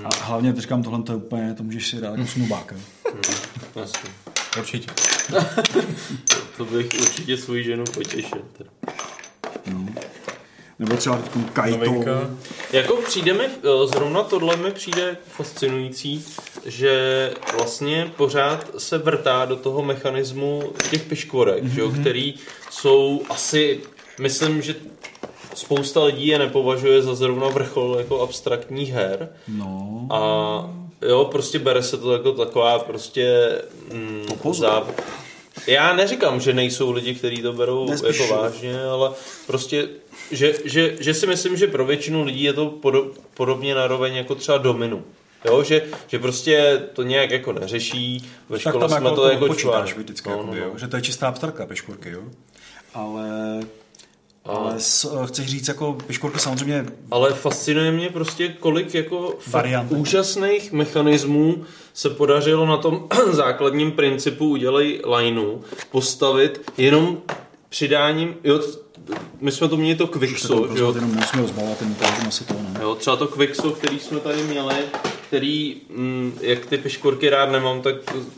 A 0.04 0.24
hlavně 0.24 0.52
teď 0.52 0.62
říkám, 0.62 0.82
tohle 0.82 1.02
to 1.02 1.12
je 1.12 1.16
úplně, 1.16 1.54
to 1.54 1.62
můžeš 1.62 1.88
si 1.88 2.00
dát 2.00 2.10
jako 2.10 2.26
snubák. 2.26 2.72
jo. 2.72 3.14
Jasně. 3.76 4.10
Určitě. 4.58 4.90
To 6.56 6.64
bych 6.64 6.86
určitě 7.00 7.36
svou 7.36 7.56
ženu 7.56 7.84
potěšil. 7.84 8.42
Teda. 8.52 8.70
Nebo 10.78 10.96
třeba 10.96 11.16
teď 11.16 11.32
Kaito. 11.52 11.76
Novinka. 11.78 12.30
Jako 12.72 12.96
přijde 12.96 13.32
mi, 13.34 13.44
eh, 13.44 13.86
zrovna 13.86 14.22
tohle 14.22 14.56
mi 14.56 14.70
přijde 14.70 15.16
fascinující, 15.28 16.24
že 16.66 17.30
vlastně 17.56 18.12
pořád 18.16 18.66
se 18.78 18.98
vrtá 18.98 19.44
do 19.44 19.56
toho 19.56 19.82
mechanismu 19.82 20.72
těch 20.90 21.02
piškvorek, 21.02 21.64
mm-hmm. 21.64 21.74
že 21.74 21.80
jo, 21.80 21.90
který 21.90 22.34
jsou 22.70 23.22
asi, 23.30 23.80
myslím, 24.20 24.62
že 24.62 24.74
spousta 25.58 26.04
lidí 26.04 26.26
je 26.26 26.38
nepovažuje 26.38 27.02
za 27.02 27.14
zrovna 27.14 27.48
vrchol 27.48 27.96
jako 27.98 28.20
abstraktních 28.20 28.92
her. 28.92 29.28
No. 29.48 30.06
A 30.10 30.20
jo, 31.06 31.24
prostě 31.24 31.58
bere 31.58 31.82
se 31.82 31.96
to 31.96 32.12
jako 32.12 32.32
taková 32.32 32.78
prostě 32.78 33.48
mm, 33.92 34.26
zá... 34.52 34.86
Já 35.66 35.96
neříkám, 35.96 36.40
že 36.40 36.54
nejsou 36.54 36.90
lidi, 36.90 37.14
kteří 37.14 37.42
to 37.42 37.52
berou 37.52 37.90
Nespíš. 37.90 38.20
jako 38.20 38.34
vážně, 38.34 38.82
ale 38.82 39.10
prostě, 39.46 39.88
že, 40.30 40.54
že, 40.64 40.96
že 41.00 41.14
si 41.14 41.26
myslím, 41.26 41.56
že 41.56 41.66
pro 41.66 41.86
většinu 41.86 42.24
lidí 42.24 42.42
je 42.42 42.52
to 42.52 42.66
podo, 42.66 43.06
podobně 43.34 43.74
naroveň 43.74 44.14
jako 44.14 44.34
třeba 44.34 44.58
dominu. 44.58 45.04
Jo, 45.44 45.62
že, 45.62 45.82
že 46.06 46.18
prostě 46.18 46.82
to 46.92 47.02
nějak 47.02 47.30
jako 47.30 47.52
neřeší, 47.52 48.30
ve 48.48 48.58
tak 48.58 48.72
škole 48.72 48.88
tam 48.88 48.98
jsme 48.98 49.08
jako 49.08 49.16
to 49.16 49.30
jako 49.30 49.46
počítáš 49.46 49.96
vždycky, 49.96 50.28
No, 50.28 50.36
no, 50.36 50.42
no, 50.42 50.52
no, 50.52 50.58
jo? 50.58 50.72
že 50.76 50.88
to 50.88 50.96
je 50.96 51.02
čistá 51.02 51.28
abstraktka 51.28 51.66
piškorky, 51.66 52.10
jo. 52.10 52.22
Ale, 52.94 53.28
ale 54.44 54.74
s, 54.80 55.24
chceš 55.26 55.46
říct, 55.46 55.68
jako 55.68 55.98
piškorky 56.06 56.38
samozřejmě 56.38 56.86
Ale 57.10 57.34
fascinuje 57.34 57.92
mě 57.92 58.08
prostě, 58.08 58.48
kolik 58.48 58.94
jako 58.94 59.38
Variant. 59.46 59.92
úžasných 59.92 60.72
mechanismů 60.72 61.64
se 61.94 62.10
podařilo 62.10 62.66
na 62.66 62.76
tom 62.76 63.08
základním 63.32 63.92
principu 63.92 64.48
udělej 64.48 65.02
lineu 65.16 65.58
postavit 65.90 66.72
jenom 66.76 67.18
přidáním, 67.68 68.34
jo, 68.44 68.60
my 69.40 69.52
jsme 69.52 69.68
to 69.68 69.76
měli 69.76 69.94
to 69.94 70.06
Quickso, 70.06 70.76
že 70.76 70.82
jo, 70.82 70.92
jenom 70.94 71.14
musíme 71.14 71.42
rozbalovat, 71.42 71.78
ten 71.78 71.96
asi 72.28 72.44
to, 72.44 72.54
ne? 72.54 72.80
Jo, 72.80 72.94
třeba 72.94 73.16
to 73.16 73.26
Quickso, 73.26 73.70
který 73.70 73.98
jsme 73.98 74.20
tady 74.20 74.42
měli, 74.42 74.74
který, 75.28 75.76
mm, 75.96 76.38
jak 76.40 76.66
ty 76.66 76.78
piškorky 76.78 77.30
rád 77.30 77.50
nemám, 77.50 77.82
tak 77.82 77.94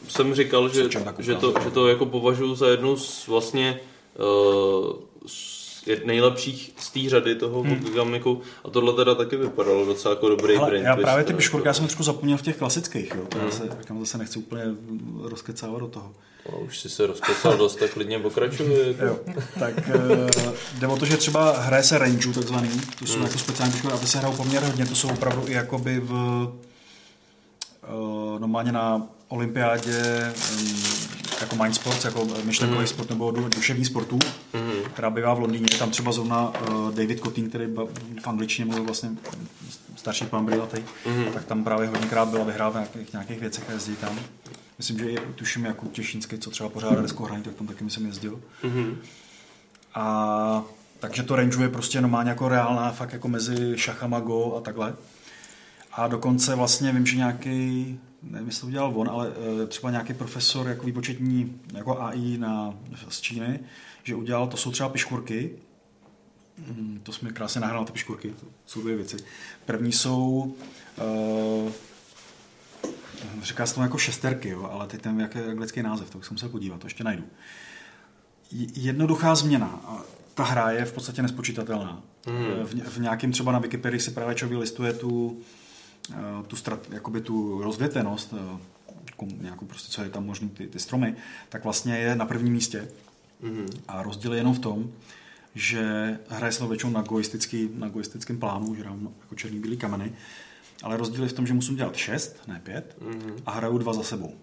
jsem 0.09 0.35
říkal, 0.35 0.69
že, 0.69 0.89
že, 1.19 1.35
to, 1.35 1.55
že 1.65 1.71
to 1.71 1.89
jako 1.89 2.07
považuji 2.07 2.55
za 2.55 2.69
jednu 2.69 2.97
z 2.97 3.29
vlastně 3.29 3.81
uh, 4.19 4.93
z 5.27 5.60
nejlepších 6.05 6.73
z 6.79 6.91
té 6.91 7.01
řady 7.09 7.35
toho 7.35 7.63
Hmm. 7.63 7.75
hmm. 7.75 7.95
Gamiku 7.95 8.41
a 8.65 8.71
tohle 8.71 8.93
teda 8.93 9.15
taky 9.15 9.37
vypadalo 9.37 9.85
docela 9.85 10.15
jako 10.15 10.29
dobrý 10.29 10.57
Ale 10.57 10.69
brain 10.71 10.85
já 10.85 10.95
twist, 10.95 11.05
právě 11.05 11.25
ty 11.25 11.33
no. 11.33 11.37
piškorky, 11.37 11.69
já 11.69 11.75
jsem 11.75 11.85
trošku 11.85 12.03
zapomněl 12.03 12.39
v 12.39 12.43
těch 12.43 12.57
klasických, 12.57 13.13
jo. 13.17 13.23
To 13.29 13.39
já 13.39 13.51
se, 13.51 13.69
říkám, 13.81 14.01
zase 14.01 14.19
nechci 14.19 14.39
úplně 14.39 14.63
rozkecávat 15.23 15.81
do 15.81 15.89
toho. 15.89 16.13
No, 16.53 16.59
už 16.59 16.81
si 16.81 16.89
se 16.89 17.07
rozkecal 17.07 17.57
dost, 17.57 17.77
tak 17.77 17.91
klidně 17.91 18.19
pokračuje. 18.19 18.89
Jako. 18.99 19.05
Jo, 19.05 19.19
tak 19.59 19.75
uh, 19.95 20.31
jde 20.79 20.87
o 20.87 20.97
to, 20.97 21.05
že 21.05 21.17
třeba 21.17 21.61
hraje 21.61 21.83
se 21.83 21.99
range 21.99 22.33
takzvaný, 22.33 22.71
to 22.99 23.07
jsou 23.07 23.15
Hmm. 23.15 23.23
jako 23.27 23.39
speciální 23.39 23.73
piškorky, 23.73 23.97
a 23.97 24.01
ty 24.01 24.07
se 24.07 24.19
hrajou 24.19 24.37
poměrně 24.37 24.69
hodně, 24.69 24.87
to 24.87 24.95
jsou 24.95 25.09
opravdu 25.09 25.49
i 25.49 25.53
jakoby 25.53 26.01
v 26.01 26.13
uh, 26.13 26.49
normálně 28.41 28.73
na 28.73 29.09
olympiádě 29.31 30.33
jako 31.41 31.57
mind 31.57 31.75
sports, 31.75 32.05
jako 32.05 32.27
myšlenkový 32.45 32.79
Mhm. 32.79 32.87
sport 32.89 33.11
nebo 33.11 33.31
du, 33.31 33.49
duševní 33.49 33.85
sportů, 33.85 34.19
Mhm. 34.55 34.73
která 34.93 35.11
bývá 35.11 35.35
v 35.35 35.41
Londýně. 35.41 35.67
Je 35.73 35.79
tam 35.79 35.91
třeba 35.91 36.13
zrovna 36.13 36.49
uh, 36.49 36.95
David 36.95 37.21
Kotin, 37.21 37.49
který 37.49 37.67
v 38.23 38.27
angličtině 38.29 38.67
mluvil 38.67 38.85
vlastně 38.85 39.11
starší 39.97 40.25
pán 40.27 40.45
Brilatej, 40.47 40.85
Mhm. 41.07 41.25
tak 41.33 41.45
tam 41.45 41.65
právě 41.65 41.89
hodněkrát 41.89 42.29
byla 42.29 42.45
vyhrává 42.45 42.71
v 42.71 42.75
nějakých, 42.75 43.13
nějakých 43.13 43.41
věcech 43.41 43.65
a 43.71 43.73
jezdí 43.73 43.97
tam. 43.97 44.19
Myslím, 44.79 44.99
že 44.99 45.11
i 45.11 45.17
tuším 45.35 45.65
Jakub 45.65 45.93
Těšínský, 45.93 46.39
co 46.39 46.51
třeba 46.51 46.69
pořádá 46.69 47.03
deskou 47.03 47.25
hraní, 47.25 47.43
tak 47.43 47.55
tam 47.55 47.67
taky 47.67 47.85
myslím 47.85 48.07
jezdil. 48.07 48.41
Mhm. 48.65 48.99
A 49.95 50.63
takže 50.99 51.23
to 51.23 51.37
rangeuje 51.37 51.69
prostě 51.69 52.01
normálně 52.01 52.31
jako 52.31 52.49
reálná, 52.49 52.93
fakt 52.93 53.13
jako 53.13 53.29
mezi 53.29 53.73
šachama, 53.77 54.21
go 54.21 54.57
a 54.57 54.61
takhle. 54.61 54.95
A 55.93 56.09
dokonce 56.09 56.55
vlastně 56.55 56.93
vím, 56.93 57.07
že 57.07 57.17
nějaký, 57.17 57.99
nevím, 58.23 58.49
jestli 58.49 58.61
to 58.61 58.67
udělal 58.67 58.93
on, 58.97 59.09
ale 59.09 59.33
eh, 59.63 59.67
třeba 59.67 59.91
nějaký 59.91 60.15
profesor 60.15 60.69
jako 60.69 60.87
výpočetní, 60.87 61.61
jako 61.75 62.01
AI 62.03 62.39
na, 62.39 62.75
z 63.09 63.21
Číny, 63.21 63.61
že 64.03 64.15
udělal, 64.15 64.47
to 64.49 64.57
jsou 64.57 64.71
třeba 64.71 64.89
piškurky, 64.89 65.51
Mm, 66.69 67.01
to 67.03 67.13
jsme 67.13 67.33
krásně 67.33 67.61
nahrál 67.61 67.85
ty 67.85 67.93
piškurky, 67.93 68.31
to 68.31 68.47
jsou 68.67 68.81
dvě 68.83 68.97
věci. 68.97 69.17
První 69.67 69.93
jsou, 69.93 70.55
uh, 71.65 71.73
říká 73.43 73.67
se 73.67 73.75
to 73.75 73.83
jako 73.83 73.99
šesterky, 73.99 74.49
jo, 74.49 74.69
ale 74.73 74.87
teď 74.87 75.03
ten 75.03 75.21
jaký 75.21 75.39
je 75.39 75.47
anglický 75.47 75.83
název, 75.83 76.11
to 76.11 76.19
bych 76.19 76.27
se 76.27 76.35
musel 76.35 76.49
podívat, 76.49 76.81
to 76.81 76.87
ještě 76.87 77.05
najdu. 77.05 77.23
Jednoduchá 78.75 79.35
změna. 79.35 79.81
Ta 80.35 80.45
hra 80.45 80.71
je 80.71 80.85
v 80.85 80.93
podstatě 80.93 81.23
nespočítatelná. 81.23 82.03
Mhm. 82.27 82.65
V, 82.67 82.75
ně- 82.75 82.85
v 82.85 82.99
nějakém 82.99 83.33
třeba 83.33 83.53
na 83.53 83.59
Wikipedii 83.59 84.01
si 84.01 84.11
právě 84.11 84.35
člověk 84.35 84.61
listuje 84.61 84.93
tu, 84.93 85.41
eh, 85.41 85.45
tu, 86.47 86.57
strat, 86.57 86.81
jakoby 86.93 87.21
tu 87.21 87.63
rozvětvenost, 87.63 88.35
eh, 88.37 88.59
jako 89.07 89.27
nějakou 89.41 89.67
prostě, 89.67 89.93
co 89.93 90.03
je 90.03 90.11
tam 90.11 90.27
možný, 90.27 90.49
ty, 90.49 90.67
ty 90.67 90.79
stromy, 90.79 91.15
tak 91.49 91.65
vlastně 91.65 91.99
je 91.99 92.15
na 92.15 92.27
prvním 92.27 92.53
místě. 92.53 92.89
Mhm. 93.41 93.67
A 93.89 94.03
rozdíl 94.03 94.33
je 94.33 94.39
jenom 94.41 94.55
v 94.55 94.59
tom, 94.59 94.91
že 95.55 96.19
hraje 96.29 96.53
se 96.53 96.67
většinou 96.67 96.93
na, 96.93 97.03
goistický, 97.03 97.69
na 97.75 97.89
goistickém 97.89 98.39
plánu, 98.39 98.75
že 98.75 98.85
dám 98.85 99.09
jako 99.21 99.35
černý 99.35 99.61
bílý 99.61 99.77
kameny, 99.77 100.13
ale 100.83 100.97
rozdíl 100.97 101.23
je 101.23 101.29
v 101.29 101.33
tom, 101.33 101.47
že 101.47 101.55
musím 101.55 101.77
dělat 101.77 101.97
šest, 101.97 102.37
ne 102.49 102.61
pět, 102.65 102.97
Mhm. 103.01 103.33
a 103.47 103.51
hraju 103.51 103.79
dva 103.79 103.93
za 103.93 104.03
sebou. 104.03 104.35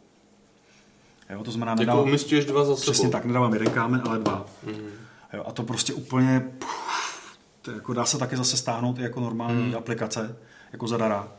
Jo, 1.30 1.44
to 1.44 1.52
znamená, 1.52 1.72
Jako 1.72 1.80
nedávám, 1.80 2.12
dva 2.48 2.66
za 2.66 2.76
Přesně 2.76 2.94
sebou. 2.94 3.12
tak, 3.12 3.26
nedávám 3.26 3.54
jeden 3.54 3.70
kámen, 3.74 4.02
ale 4.06 4.20
dva. 4.20 4.46
Mhm. 4.66 4.88
Jo, 5.34 5.44
a 5.48 5.52
to 5.52 5.64
prostě 5.64 5.94
úplně, 5.94 6.40
puf, 6.60 7.38
to 7.62 7.72
jako 7.72 7.94
dá 7.94 8.06
se 8.06 8.18
taky 8.18 8.38
zase 8.38 8.58
stáhnout 8.58 9.00
i 9.00 9.02
jako 9.02 9.20
normální 9.20 9.64
Hmm. 9.64 9.76
aplikace, 9.76 10.38
jako 10.74 10.88
zadara. 10.88 11.32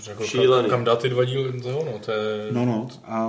Řekl, 0.00 0.24
Šílený. 0.24 0.62
Kam, 0.68 0.70
kam 0.78 0.84
dát 0.84 1.02
ty 1.02 1.08
dva 1.08 1.24
díly 1.24 1.60
toho, 1.60 1.84
no, 1.92 1.98
to 1.98 2.10
je, 2.12 2.48
No, 2.52 2.64
no, 2.64 2.88
a 3.04 3.28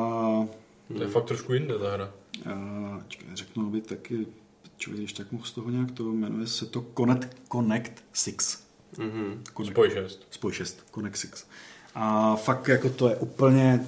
to 0.98 1.02
je 1.04 1.08
fakt 1.10 1.26
trošku 1.26 1.54
jinde 1.54 1.80
ta 1.80 1.92
hra. 1.92 2.12
A, 2.46 3.02
čekaj, 3.08 3.28
řeknu, 3.36 3.68
aby 3.68 3.82
taky 3.82 4.28
člověk, 4.78 5.00
když 5.02 5.14
tak 5.14 5.32
mohl 5.32 5.46
z 5.46 5.52
toho 5.52 5.70
nějak 5.70 5.92
to 5.92 6.04
jmenuje 6.04 6.48
se 6.48 6.66
to 6.66 6.86
Connect, 6.98 7.28
Connect 7.52 7.92
6. 8.14 8.64
Mhm. 8.98 9.44
Connect, 9.58 9.74
Spoj 9.74 9.90
6. 9.90 10.20
Spoj 10.32 10.54
6, 10.54 10.78
Connect 10.96 11.18
6. 11.20 11.48
A 11.96 12.36
fakt 12.36 12.68
jako 12.68 12.90
to 12.90 13.10
je 13.10 13.16
úplně, 13.16 13.86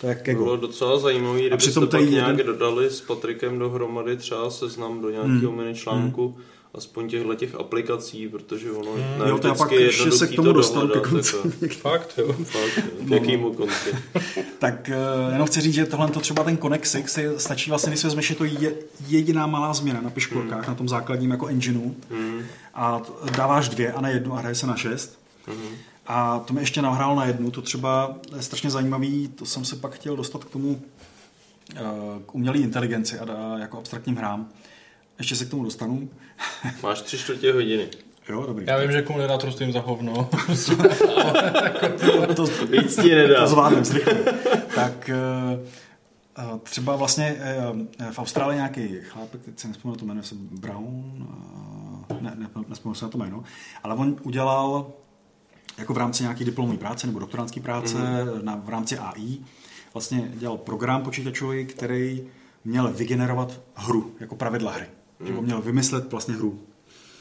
to 0.00 0.06
je 0.06 0.14
To 0.14 0.22
kego. 0.22 0.44
bylo 0.44 0.56
docela 0.56 0.98
zajímavý, 0.98 1.40
kdybyste 1.40 1.70
přitom 1.70 1.82
pak 1.84 1.90
tady 1.90 2.10
nějak 2.10 2.28
jeden- 2.38 2.46
dodali 2.46 2.90
s 2.90 3.00
Patrikem 3.00 3.58
dohromady 3.58 4.16
třeba 4.16 4.50
seznam 4.50 5.00
do 5.02 5.10
nějakého 5.10 5.52
Hmm. 5.52 5.56
mini 5.60 5.74
článku, 5.74 6.38
aspoň 6.74 7.08
těchto 7.08 7.34
těch 7.34 7.54
aplikací, 7.54 8.28
protože 8.28 8.70
ono 8.72 8.92
Hmm. 8.92 9.02
ne 9.24 9.28
Jo, 9.28 9.38
to 9.38 9.48
já 9.48 9.54
pak 9.54 9.72
je 9.72 9.80
ještě 9.80 10.12
se 10.12 10.26
k 10.26 10.36
tomu 10.36 10.46
to 10.48 10.52
dostanu 10.52 10.88
ke 10.88 11.00
konci. 11.00 11.36
jako. 11.36 11.74
Fakt, 11.80 12.14
jo. 12.18 12.32
Fakt, 12.32 12.76
jo. 12.76 12.82
No, 13.00 13.16
jakýmu 13.16 13.52
konci? 13.52 13.90
Tak 14.58 14.90
uh, 15.26 15.32
jenom 15.32 15.46
chci 15.46 15.60
říct, 15.60 15.74
že 15.74 15.86
tohle 15.86 16.08
to 16.10 16.20
třeba 16.20 16.44
ten 16.44 16.58
Connect 16.58 16.90
6 16.90 17.18
je, 17.18 17.38
stačí 17.40 17.70
vlastně, 17.70 17.90
když 17.92 18.04
vezmeš, 18.04 18.26
že 18.26 18.34
to 18.34 18.44
je 18.44 18.74
jediná 19.08 19.46
malá 19.46 19.74
změna 19.74 20.00
na 20.00 20.10
piškolkách, 20.10 20.68
na 20.68 20.74
tom 20.74 20.88
základním 20.88 21.30
jako 21.30 21.46
engineu 21.46 21.94
Hmm. 22.10 22.42
a 22.74 23.02
dáváš 23.36 23.68
dvě 23.68 23.92
a 23.92 24.00
ne 24.00 24.12
jednu 24.12 24.34
a 24.34 24.38
hraje 24.38 24.54
se 24.54 24.66
na 24.66 24.76
šest. 24.76 25.18
Mhm. 25.46 25.68
A 26.06 26.38
to 26.38 26.54
mi 26.54 26.60
ještě 26.60 26.82
nahrál 26.82 27.16
na 27.16 27.24
jednu, 27.24 27.50
to 27.50 27.62
třeba 27.62 28.14
je 28.36 28.42
strašně 28.42 28.70
zajímavý, 28.70 29.28
to 29.28 29.44
jsem 29.46 29.64
se 29.64 29.76
pak 29.76 29.94
chtěl 29.94 30.16
dostat 30.16 30.44
k 30.44 30.50
tomu, 30.50 30.82
eh, 31.76 31.80
k 32.26 32.34
umělé 32.34 32.58
inteligenci 32.58 33.18
a 33.18 33.58
jako 33.58 33.78
abstraktním 33.78 34.16
hrám. 34.16 34.48
Ještě 35.18 35.36
se 35.36 35.44
k 35.44 35.50
tomu 35.50 35.64
dostanu. 35.64 36.08
Máš 36.82 37.02
tři 37.02 37.18
čtvrtě 37.18 37.52
hodiny. 37.52 37.88
Jo, 38.28 38.44
dobrý. 38.46 38.64
Já 38.68 38.78
vím, 38.78 38.92
že 38.92 39.02
komunitátor 39.02 39.52
stojím 39.52 39.72
za 39.72 39.80
hovno. 39.80 40.14
to, 42.36 42.46
to, 42.46 42.66
Víc 42.66 42.96
ti 43.02 43.14
nedá. 43.14 43.40
to 43.40 43.46
zvládnem 43.46 43.84
zrychle. 43.84 44.14
Tak 44.74 45.08
eh, 45.08 45.14
eh, 46.38 46.58
třeba 46.62 46.96
vlastně 46.96 47.36
eh, 47.38 48.12
v 48.12 48.18
Austrálii 48.18 48.56
nějaký 48.56 48.88
chlápek, 49.08 49.40
teď 49.44 49.58
se 49.58 49.68
nespomínám 49.68 49.98
to 49.98 50.04
jméno, 50.06 50.22
se 50.22 50.34
Brown, 50.34 51.26
ne, 52.20 52.32
ne, 52.36 52.48
nespomínám 52.68 52.94
se 52.94 53.04
na 53.04 53.10
to 53.10 53.18
jméno, 53.18 53.44
ale 53.82 53.94
on 53.94 54.16
udělal 54.22 54.86
jako 55.78 55.94
v 55.94 55.98
rámci 55.98 56.22
nějaké 56.22 56.44
diplomové 56.44 56.78
práce 56.78 57.06
nebo 57.06 57.18
doktorantské 57.18 57.60
práce 57.60 57.96
Mhm. 57.98 58.44
na, 58.44 58.56
v 58.64 58.68
rámci 58.68 58.98
AI, 58.98 59.38
vlastně 59.94 60.30
dělal 60.34 60.56
program 60.58 61.02
počítačový, 61.02 61.66
který 61.66 62.22
měl 62.64 62.92
vygenerovat 62.92 63.60
hru, 63.74 64.12
jako 64.20 64.36
pravidla 64.36 64.72
hry. 64.72 64.86
Že 65.24 65.32
on 65.32 65.44
měl 65.44 65.62
vymyslet 65.62 66.10
vlastně 66.10 66.34
hru. 66.34 66.60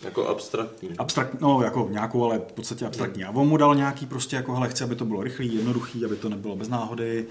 Jako 0.02 0.28
abstraktní. 0.28 0.90
Abstrakt, 0.98 1.42
no 1.42 1.62
jako 1.62 1.88
nějakou, 1.92 2.24
ale 2.24 2.40
v 2.40 2.53
podstatě 2.53 2.86
abstraktní. 2.86 3.24
A 3.24 3.32
on 3.32 3.48
mu 3.48 3.58
dal 3.58 3.76
nějaký 3.76 4.06
prostě 4.06 4.36
jako, 4.36 4.53
hele, 4.53 4.69
chci, 4.69 4.84
aby 4.84 4.96
to 4.96 5.06
bylo 5.06 5.24
rychlý, 5.24 5.56
jednoduchý, 5.56 6.06
aby 6.06 6.16
to 6.16 6.30
nebylo 6.30 6.56
bez 6.56 6.69
náhody. 6.69 7.26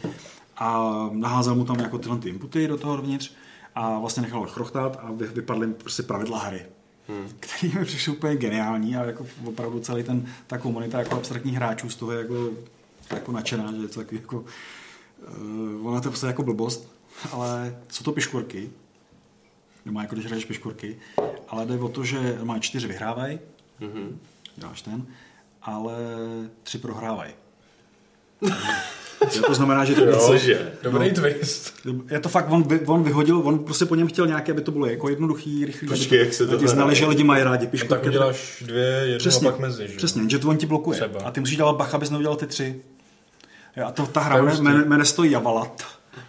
A 0.56 0.90
naházel 1.12 1.54
mu 1.54 1.64
tam 1.64 1.80
jako 1.80 1.98
tyhle 1.98 2.18
ty 2.18 2.28
inputy 2.28 2.68
do 2.68 2.76
toho 2.76 2.96
dovnitř 2.96 3.32
a 3.74 3.98
vlastně 3.98 4.22
nechal 4.22 4.40
ho 4.40 4.46
chrochtat 4.46 4.98
a 5.02 5.12
vy- 5.12 5.26
vypadly 5.26 5.66
prostě 5.66 6.02
pravidla 6.02 6.38
hry. 6.38 6.66
Hmm. 7.08 7.28
Který 7.40 7.72
mi 7.78 7.84
přišel 7.84 8.14
úplně 8.14 8.36
geniální 8.36 8.96
a 8.96 9.04
jako 9.04 9.26
opravdu 9.44 9.80
celý 9.80 10.02
ten, 10.02 10.26
ta 10.46 10.58
komunita 10.58 10.98
jako 10.98 11.16
abstraktních 11.16 11.54
hráčů 11.54 11.90
z 11.90 11.96
toho 11.96 12.12
je 12.12 12.18
jako, 12.18 12.50
jako 13.10 13.32
nadšená, 13.32 13.72
že 13.72 13.82
je 13.82 13.88
to 13.88 14.00
takový 14.00 14.20
jako, 14.20 14.44
uh, 15.76 15.88
ona 15.88 16.00
to 16.00 16.08
je 16.08 16.10
prostě 16.10 16.26
jako 16.26 16.42
blbost, 16.42 16.92
ale 17.32 17.76
jsou 17.88 18.04
to 18.04 18.12
piškorky, 18.12 18.70
nemá 19.84 20.02
jako 20.02 20.14
když 20.14 20.26
hraješ 20.26 20.44
piškorky, 20.44 20.96
ale 21.48 21.66
jde 21.66 21.78
o 21.78 21.88
to, 21.88 22.04
že 22.04 22.38
má 22.42 22.58
čtyři 22.58 22.86
vyhrávají, 22.86 23.38
Mhm. 23.80 24.18
dáš 24.58 24.82
ten, 24.82 25.06
ale 25.62 25.94
tři 26.62 26.78
prohrávají. 26.78 27.32
Jo, 29.36 29.42
to 29.46 29.54
znamená, 29.54 29.84
že 29.84 29.94
ty 29.94 30.00
Cože? 30.26 30.72
Dobrý 30.82 31.08
No. 31.08 31.14
twist. 31.14 31.74
je 32.10 32.20
to 32.20 32.28
fakt, 32.28 32.46
on, 32.50 32.62
vy, 32.62 32.80
on 32.86 33.02
vyhodil, 33.02 33.40
on 33.44 33.58
prostě 33.58 33.84
po 33.84 33.94
něm 33.94 34.06
chtěl 34.08 34.26
nějaké, 34.26 34.52
aby 34.52 34.60
to 34.62 34.70
bylo 34.70 34.86
jako 34.86 35.08
jednoduchý, 35.08 35.64
rychlý, 35.64 35.88
Počkej, 35.88 36.18
aby 36.18 36.26
jak 36.26 36.34
se 36.34 36.46
to 36.46 36.52
lidi 36.52 36.68
znali, 36.68 36.94
že 36.94 37.06
lidi 37.06 37.24
mají 37.24 37.42
rádi 37.44 37.64
No, 37.64 37.70
piškorky. 37.70 37.94
tak 37.94 38.04
uděláš 38.10 38.62
dvě, 38.66 38.84
jednu 38.84 39.18
Přesně, 39.18 39.48
a 39.48 39.50
pak 39.50 39.60
mezi, 39.60 39.88
že? 39.88 39.96
přesně, 39.96 40.22
že 40.30 40.38
to 40.38 40.48
on 40.48 40.56
ti 40.56 40.66
blokuje. 40.66 41.00
Třeba. 41.00 41.20
A 41.20 41.30
ty 41.30 41.40
musíš 41.40 41.56
dělat 41.56 41.76
bacha, 41.76 41.96
abys 41.96 42.10
neudělal 42.10 42.36
ty 42.36 42.46
tři. 42.46 42.82
A 43.84 43.92
to, 43.92 44.06
ta 44.06 44.20
To 44.20 44.26
hra 44.26 44.36
je 44.36 44.42
jmenuje, 44.62 45.04
to 45.16 45.24
Javalat. 45.24 45.82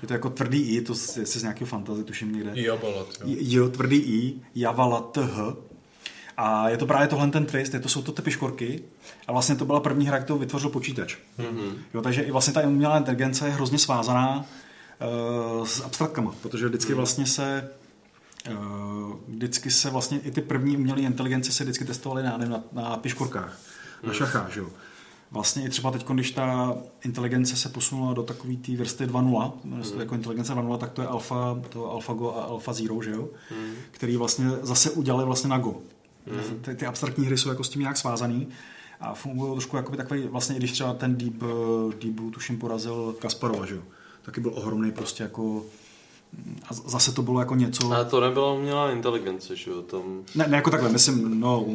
Je 0.04 0.08
to 0.08 0.14
jako 0.14 0.30
tvrdý 0.30 0.62
I, 0.62 0.82
to 0.82 0.94
je 0.94 1.26
z 1.26 1.42
nějakého 1.42 1.68
fantasy, 1.68 2.04
tuším 2.04 2.34
někde. 2.34 2.52
Jabalat, 2.54 3.08
jo. 3.26 3.36
Jo, 3.40 3.70
tvrdý 3.70 3.98
I, 3.98 4.42
Javalat 4.56 5.18
H. 5.18 5.56
A 6.38 6.70
je 6.70 6.78
to 6.78 6.86
právě 6.86 7.08
tohle 7.08 7.28
ten 7.28 7.46
twist, 7.46 7.74
je 7.74 7.80
to, 7.80 7.90
jsou 7.90 8.02
to 8.02 8.12
ty 8.12 8.22
piškorky 8.22 8.84
a 9.28 9.32
vlastně 9.32 9.56
to 9.56 9.66
byla 9.66 9.80
první 9.80 10.08
hra, 10.08 10.20
kterou 10.20 10.40
vytvořil 10.40 10.70
počítač. 10.70 11.18
Mhm. 11.38 11.78
Jo, 11.94 12.02
takže 12.02 12.22
i 12.22 12.32
vlastně 12.32 12.54
ta 12.54 12.62
umělá 12.62 12.98
inteligence 12.98 13.46
je 13.46 13.52
hrozně 13.52 13.80
svázaná 13.80 14.46
uh, 15.58 15.66
s 15.66 15.82
abstraktkama, 15.82 16.36
protože 16.42 16.68
vždycky 16.68 16.94
vlastně 16.94 17.26
se 17.26 17.70
uh, 18.52 19.16
vždycky 19.28 19.72
se 19.72 19.90
vlastně 19.90 20.20
i 20.20 20.32
ty 20.32 20.42
první 20.42 20.78
umělé 20.78 21.02
inteligence 21.02 21.52
se 21.52 21.64
vždycky 21.64 21.86
testovaly 21.86 22.24
na, 22.24 22.38
na, 22.38 22.64
na 22.72 22.98
piškorkách, 22.98 23.60
na 24.04 24.14
šachách, 24.14 24.54
že 24.54 24.60
jo. 24.60 24.70
Vlastně 25.34 25.66
i 25.66 25.70
třeba 25.70 25.92
teď, 25.92 26.08
když 26.08 26.32
ta 26.32 26.78
inteligence 27.06 27.56
se 27.56 27.70
posunula 27.70 28.14
do 28.14 28.24
takové 28.24 28.56
té 28.56 28.76
vrsty 28.76 29.06
2.0, 29.06 29.52
jmenuje 29.64 29.86
se 29.86 29.94
to 29.94 30.00
jako 30.00 30.16
inteligence 30.16 30.54
2.0, 30.54 30.78
tak 30.78 30.92
to 30.92 31.02
je 31.02 31.08
alfa, 31.08 31.62
to 31.70 31.92
AlphaGo 31.92 32.36
a 32.38 32.44
AlphaZero, 32.44 33.02
že 33.02 33.12
jo? 33.12 33.30
který 33.92 34.18
vlastně 34.18 34.50
zase 34.62 34.92
udělali 34.92 35.26
vlastně 35.26 35.50
na 35.50 35.58
Go. 35.58 35.76
Ty, 36.62 36.76
ty 36.76 36.86
abstraktní 36.86 37.26
hry 37.26 37.38
jsou 37.38 37.50
jako 37.50 37.64
s 37.64 37.70
tím 37.70 37.82
nějak 37.82 37.98
svázaný 37.98 38.48
a 39.00 39.14
fungují 39.14 39.52
trošku 39.52 39.76
jako 39.76 39.96
takový, 39.96 40.28
vlastně 40.28 40.56
i 40.56 40.60
když 40.60 40.72
třeba 40.72 40.94
ten 40.94 41.18
Deep, 41.18 41.44
eh, 41.44 41.96
Deep 42.02 42.16
Blue 42.16 42.32
tuším 42.32 42.58
porazil 42.58 43.16
Kasparova, 43.20 43.66
že 43.66 43.76
jo? 43.76 43.82
Taky 44.22 44.42
byl 44.42 44.52
ohromný 44.56 44.92
prostě 44.92 45.24
jako 45.24 45.66
a 46.70 46.74
zase 46.74 47.12
to 47.12 47.22
bylo 47.22 47.40
jako 47.40 47.56
něco... 47.56 47.92
A 47.92 48.04
to 48.04 48.20
nebyla 48.22 48.54
umělá 48.54 48.92
inteligence, 48.92 49.56
že 49.56 49.72
jo? 49.72 49.82
Tam... 49.82 50.02
Ne, 50.36 50.48
ne 50.48 50.56
jako 50.58 50.70
takhle, 50.70 50.90
myslím, 50.90 51.40
no, 51.40 51.66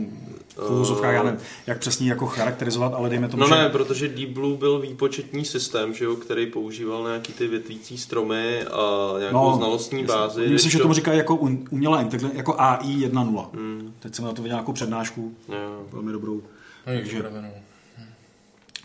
v 0.56 0.70
úvozovkách, 0.70 1.14
já 1.14 1.22
nevím, 1.22 1.40
jak 1.66 1.78
přesně 1.78 2.08
jako 2.10 2.26
charakterizovat, 2.26 2.94
ale 2.94 3.08
dejme 3.08 3.28
tomu, 3.28 3.40
No 3.40 3.48
že... 3.48 3.54
ne, 3.54 3.68
protože 3.68 4.08
Deep 4.08 4.30
Blue 4.30 4.56
byl 4.56 4.78
výpočetní 4.78 5.44
systém, 5.44 5.94
že 5.94 6.04
jo, 6.04 6.16
který 6.16 6.46
používal 6.46 7.02
nějaký 7.04 7.32
ty 7.32 7.46
větvící 7.48 7.98
stromy 7.98 8.62
a 8.64 9.14
nějakou 9.18 9.56
znalostní 9.56 10.00
jasně. 10.02 10.14
bázi. 10.16 10.40
Myslím, 10.48 10.70
že 10.70 10.78
kdežto- 10.78 10.82
tomu 10.82 10.94
říkají 10.94 11.18
jako 11.18 11.34
umělá 11.70 12.00
inteligence, 12.00 12.36
jako 12.36 12.54
AI 12.60 12.86
1.0. 13.08 13.46
Hmm. 13.54 13.94
Teď 14.00 14.14
jsem 14.14 14.24
na 14.24 14.32
to 14.32 14.42
viděl 14.42 14.56
nějakou 14.56 14.72
přednášku, 14.72 15.32
Jo. 15.48 15.82
velmi 15.92 16.12
dobrou. 16.12 16.34
No, 16.34 16.42
Takže- 16.84 17.04
připravenou. 17.12 17.50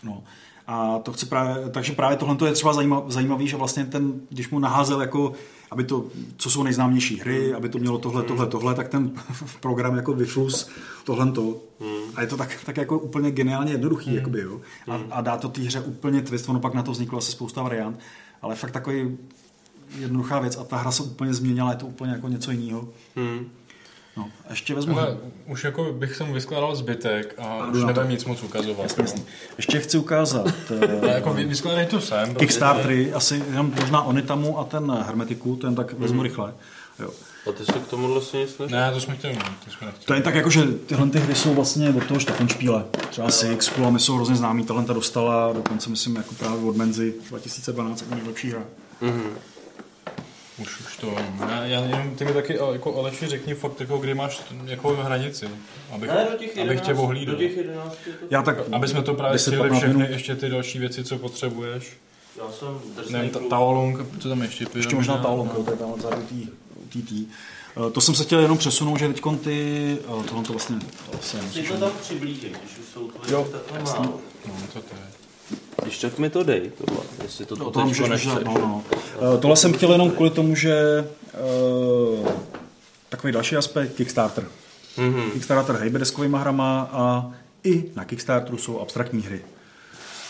No. 0.02 0.22
A 0.66 0.98
to 0.98 1.12
chci 1.12 1.26
právě, 1.26 1.68
takže 1.70 1.92
právě 1.92 2.16
tohle 2.16 2.36
je 2.48 2.52
třeba 2.52 2.72
zajímav, 2.72 3.04
zajímavý, 3.08 3.48
že 3.48 3.56
vlastně 3.56 3.84
ten, 3.84 4.12
když 4.30 4.50
mu 4.50 4.58
naházel 4.58 5.00
jako, 5.00 5.32
aby 5.74 5.84
to, 5.84 6.04
co 6.36 6.50
jsou 6.50 6.62
nejznámější 6.62 7.16
hry, 7.20 7.54
aby 7.54 7.68
to 7.68 7.78
mělo 7.78 7.98
tohle, 7.98 8.22
tohle, 8.22 8.46
tohle, 8.46 8.74
tak 8.74 8.88
ten 8.88 9.10
program 9.60 9.96
jako 9.96 10.12
vyflus 10.12 10.68
tohle 11.04 11.32
to. 11.32 11.56
A 12.14 12.20
je 12.20 12.26
to 12.26 12.36
tak, 12.36 12.64
tak 12.64 12.76
jako 12.76 12.98
úplně 12.98 13.30
geniálně 13.30 13.72
jednoduchý, 13.72 14.10
Hmm. 14.10 14.18
jakoby, 14.18 14.40
jo. 14.40 14.60
A, 14.88 15.00
a, 15.10 15.20
dá 15.20 15.36
to 15.36 15.48
té 15.48 15.60
hře 15.60 15.80
úplně 15.80 16.22
twist, 16.22 16.48
ono 16.48 16.60
pak 16.60 16.74
na 16.74 16.82
to 16.82 16.92
vzniklo 16.92 17.18
asi 17.18 17.32
spousta 17.32 17.62
variant, 17.62 17.98
ale 18.42 18.54
fakt 18.54 18.70
takový 18.70 19.18
jednoduchá 19.98 20.40
věc 20.40 20.56
a 20.56 20.64
ta 20.64 20.76
hra 20.76 20.90
se 20.90 21.02
úplně 21.02 21.34
změnila, 21.34 21.70
je 21.70 21.76
to 21.76 21.86
úplně 21.86 22.12
jako 22.12 22.28
něco 22.28 22.50
jiného. 22.50 22.88
Hmm. 23.16 23.48
No, 24.16 24.30
a 24.48 24.50
ještě 24.50 24.74
vezmu... 24.74 24.98
Ale 24.98 25.16
už 25.46 25.64
jako 25.64 25.92
bych 25.92 26.16
sem 26.16 26.32
vyskládal 26.32 26.76
zbytek 26.76 27.34
a, 27.38 27.42
A 27.44 27.66
už 27.66 27.84
nebudem 27.84 28.10
nic 28.10 28.24
moc 28.24 28.42
ukazovat. 28.42 28.82
Jasně, 28.82 29.02
jasně. 29.02 29.22
Ještě 29.56 29.80
chci 29.80 29.98
ukázat 29.98 30.46
Ale 31.02 31.12
jako 31.12 31.34
vy- 31.34 31.44
vyskládej 31.44 31.86
to 31.86 32.00
sem. 32.00 32.34
Kickstartery, 32.34 33.12
asi 33.12 33.42
jenom 33.50 33.72
možná 33.80 34.02
Onitamu 34.02 34.58
a 34.58 34.64
ten 34.64 34.92
Hermetiku, 35.06 35.56
ten 35.56 35.74
tak 35.74 35.92
vezmu 35.92 36.22
rychle. 36.22 36.54
Jo. 36.98 37.10
A 37.48 37.52
ty 37.52 37.64
se 37.64 37.72
k 37.72 37.86
tomuhle 37.88 38.22
si 38.22 38.36
nic 38.36 38.58
neřekl? 38.58 38.76
Ne, 38.80 38.90
to 38.92 39.00
jsme 39.00 39.16
chtěli 39.16 39.32
mít, 39.34 39.42
to 39.64 39.70
jsme 39.70 39.86
nechtěli. 39.86 40.04
To 40.06 40.14
je 40.14 40.22
tak 40.22 40.34
jako, 40.34 40.50
že 40.50 40.62
tyhle 40.86 41.08
ty 41.10 41.18
hry 41.18 41.34
jsou 41.34 41.54
vlastně 41.54 41.90
od 41.90 42.04
toho 42.06 42.20
Stafenšpíle. 42.20 42.84
Třeba 43.10 43.30
Six, 43.30 43.68
Kulamy 43.68 44.00
jsou 44.00 44.14
hrozně 44.14 44.36
známý, 44.36 44.64
talenta 44.64 44.92
dostala, 44.92 45.52
dokonce 45.52 45.90
myslím 45.90 46.16
jako 46.16 46.34
právě 46.34 46.64
od 46.68 46.76
Menzy 46.76 47.14
2012 47.28 48.00
jako 48.02 48.14
nejlepší 48.14 48.50
hra. 48.50 48.62
Mhm. 49.00 49.22
Už, 50.58 50.80
už 50.80 50.96
to. 50.96 51.14
Já, 51.40 51.64
já 51.64 51.80
jenom 51.80 52.10
ty 52.16 52.24
mi 52.24 52.32
taky, 52.32 52.58
a- 52.58 52.72
jako 52.72 52.98
Aleši, 52.98 53.26
řekni 53.26 53.54
fakt, 53.54 53.80
jako, 53.80 53.98
kdy 53.98 54.14
máš 54.14 54.42
jako 54.64 54.88
hranici, 54.96 55.48
abych, 55.92 56.10
Ne, 56.10 56.26
do 56.32 56.38
těch 56.38 56.48
abych 56.50 56.56
11, 56.56 56.86
tě 56.86 56.94
ohlídal. 56.94 57.34
do 57.34 57.40
těch 57.40 57.56
11 57.56 57.96
je 58.06 58.12
to- 58.12 58.26
Já 58.30 58.42
tak 58.42 58.56
Aby 58.72 58.88
jsme 58.88 59.02
to 59.02 59.14
právě 59.14 59.32
10, 59.32 59.50
stihli 59.50 59.68
15 59.68 59.78
všechny, 59.82 59.94
minut. 60.02 60.10
ještě 60.12 60.36
ty 60.36 60.48
další 60.48 60.78
věci, 60.78 61.04
co 61.04 61.18
potřebuješ. 61.18 61.92
Já 62.38 62.52
jsem 62.52 62.68
drsný 62.96 63.12
Nevím, 63.12 63.30
ta. 63.30 63.40
Taolong, 63.50 63.98
co 64.20 64.28
tam 64.28 64.42
ještě? 64.42 64.66
Ještě 64.74 64.96
možná 64.96 65.16
Taolong, 65.18 65.52
to 65.64 65.70
je 65.70 65.76
tam 65.76 65.92
vzadu 65.92 66.22
tý- 66.22 66.48
TT. 66.88 67.26
Eh, 67.86 67.90
To 67.90 68.00
jsem 68.00 68.14
se 68.14 68.24
chtěl 68.24 68.40
jenom 68.40 68.58
přesunout, 68.58 68.96
že 68.98 69.08
teď 69.08 69.22
ty, 69.44 69.98
eh, 70.00 70.24
tohle 70.28 70.44
to 70.44 70.52
vlastně, 70.52 70.76
to 71.10 71.18
Si 71.22 71.36
nemusíš 71.36 71.68
to 71.68 71.76
tam 71.76 71.90
přiblížím, 72.02 72.50
když 72.62 72.78
už 72.78 72.84
jsou 72.94 73.08
tvoje 73.10 73.32
Jo, 73.32 73.48
takhle 73.52 73.78
jasný. 73.80 73.98
málo. 74.04 74.20
No, 74.46 74.54
to 74.72 74.80
to 74.80 74.94
je. 74.94 75.13
Když 75.82 75.98
tak 75.98 76.18
mi 76.18 76.30
to 76.30 76.42
dej, 76.42 76.70
tohle, 76.84 77.02
jestli 77.22 77.44
to, 77.46 77.56
No, 77.56 77.64
to 77.64 77.70
to 77.70 77.80
můžeš 77.80 77.98
můžeš 78.08 78.26
nechceš. 78.26 78.44
dát, 78.44 78.54
no, 78.54 78.58
no. 78.58 78.82
Eh, 79.36 79.38
Tohle 79.40 79.56
jsem 79.56 79.72
chtěl 79.72 79.92
jenom 79.92 80.10
kvůli 80.10 80.30
tomu, 80.30 80.54
že 80.54 81.04
uh, 82.22 82.28
takový 83.08 83.32
další 83.32 83.56
aspekt, 83.56 83.94
Kickstarter. 83.94 84.44
Mhm. 84.96 85.30
Kickstarter 85.30 85.76
hejbe 85.76 85.98
deskovýma 85.98 86.38
hrama 86.38 86.88
a 86.92 87.30
i 87.64 87.84
na 87.94 88.04
Kickstarteru 88.04 88.58
jsou 88.58 88.80
abstraktní 88.80 89.22
hry. 89.22 89.40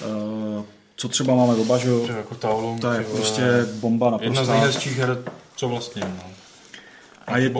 Eh, 0.00 0.62
co 0.96 1.08
třeba 1.08 1.34
máme 1.34 1.54
oba, 1.54 1.78
že 1.78 1.88
jo? 1.88 2.00
To 2.06 2.12
je 2.12 2.16
jako. 2.18 2.34
To 2.34 2.46
je 2.92 2.98
ty 2.98 3.04
vole. 3.04 3.16
prostě 3.20 3.42
bomba 3.74 4.18
Jedna 4.20 4.44
z 4.44 4.48
nejhezčích 4.48 4.98
her, 4.98 5.18
co 5.56 5.68
vlastně, 5.68 6.02
no. 6.04 6.30
A 7.26 7.38
je, 7.38 7.50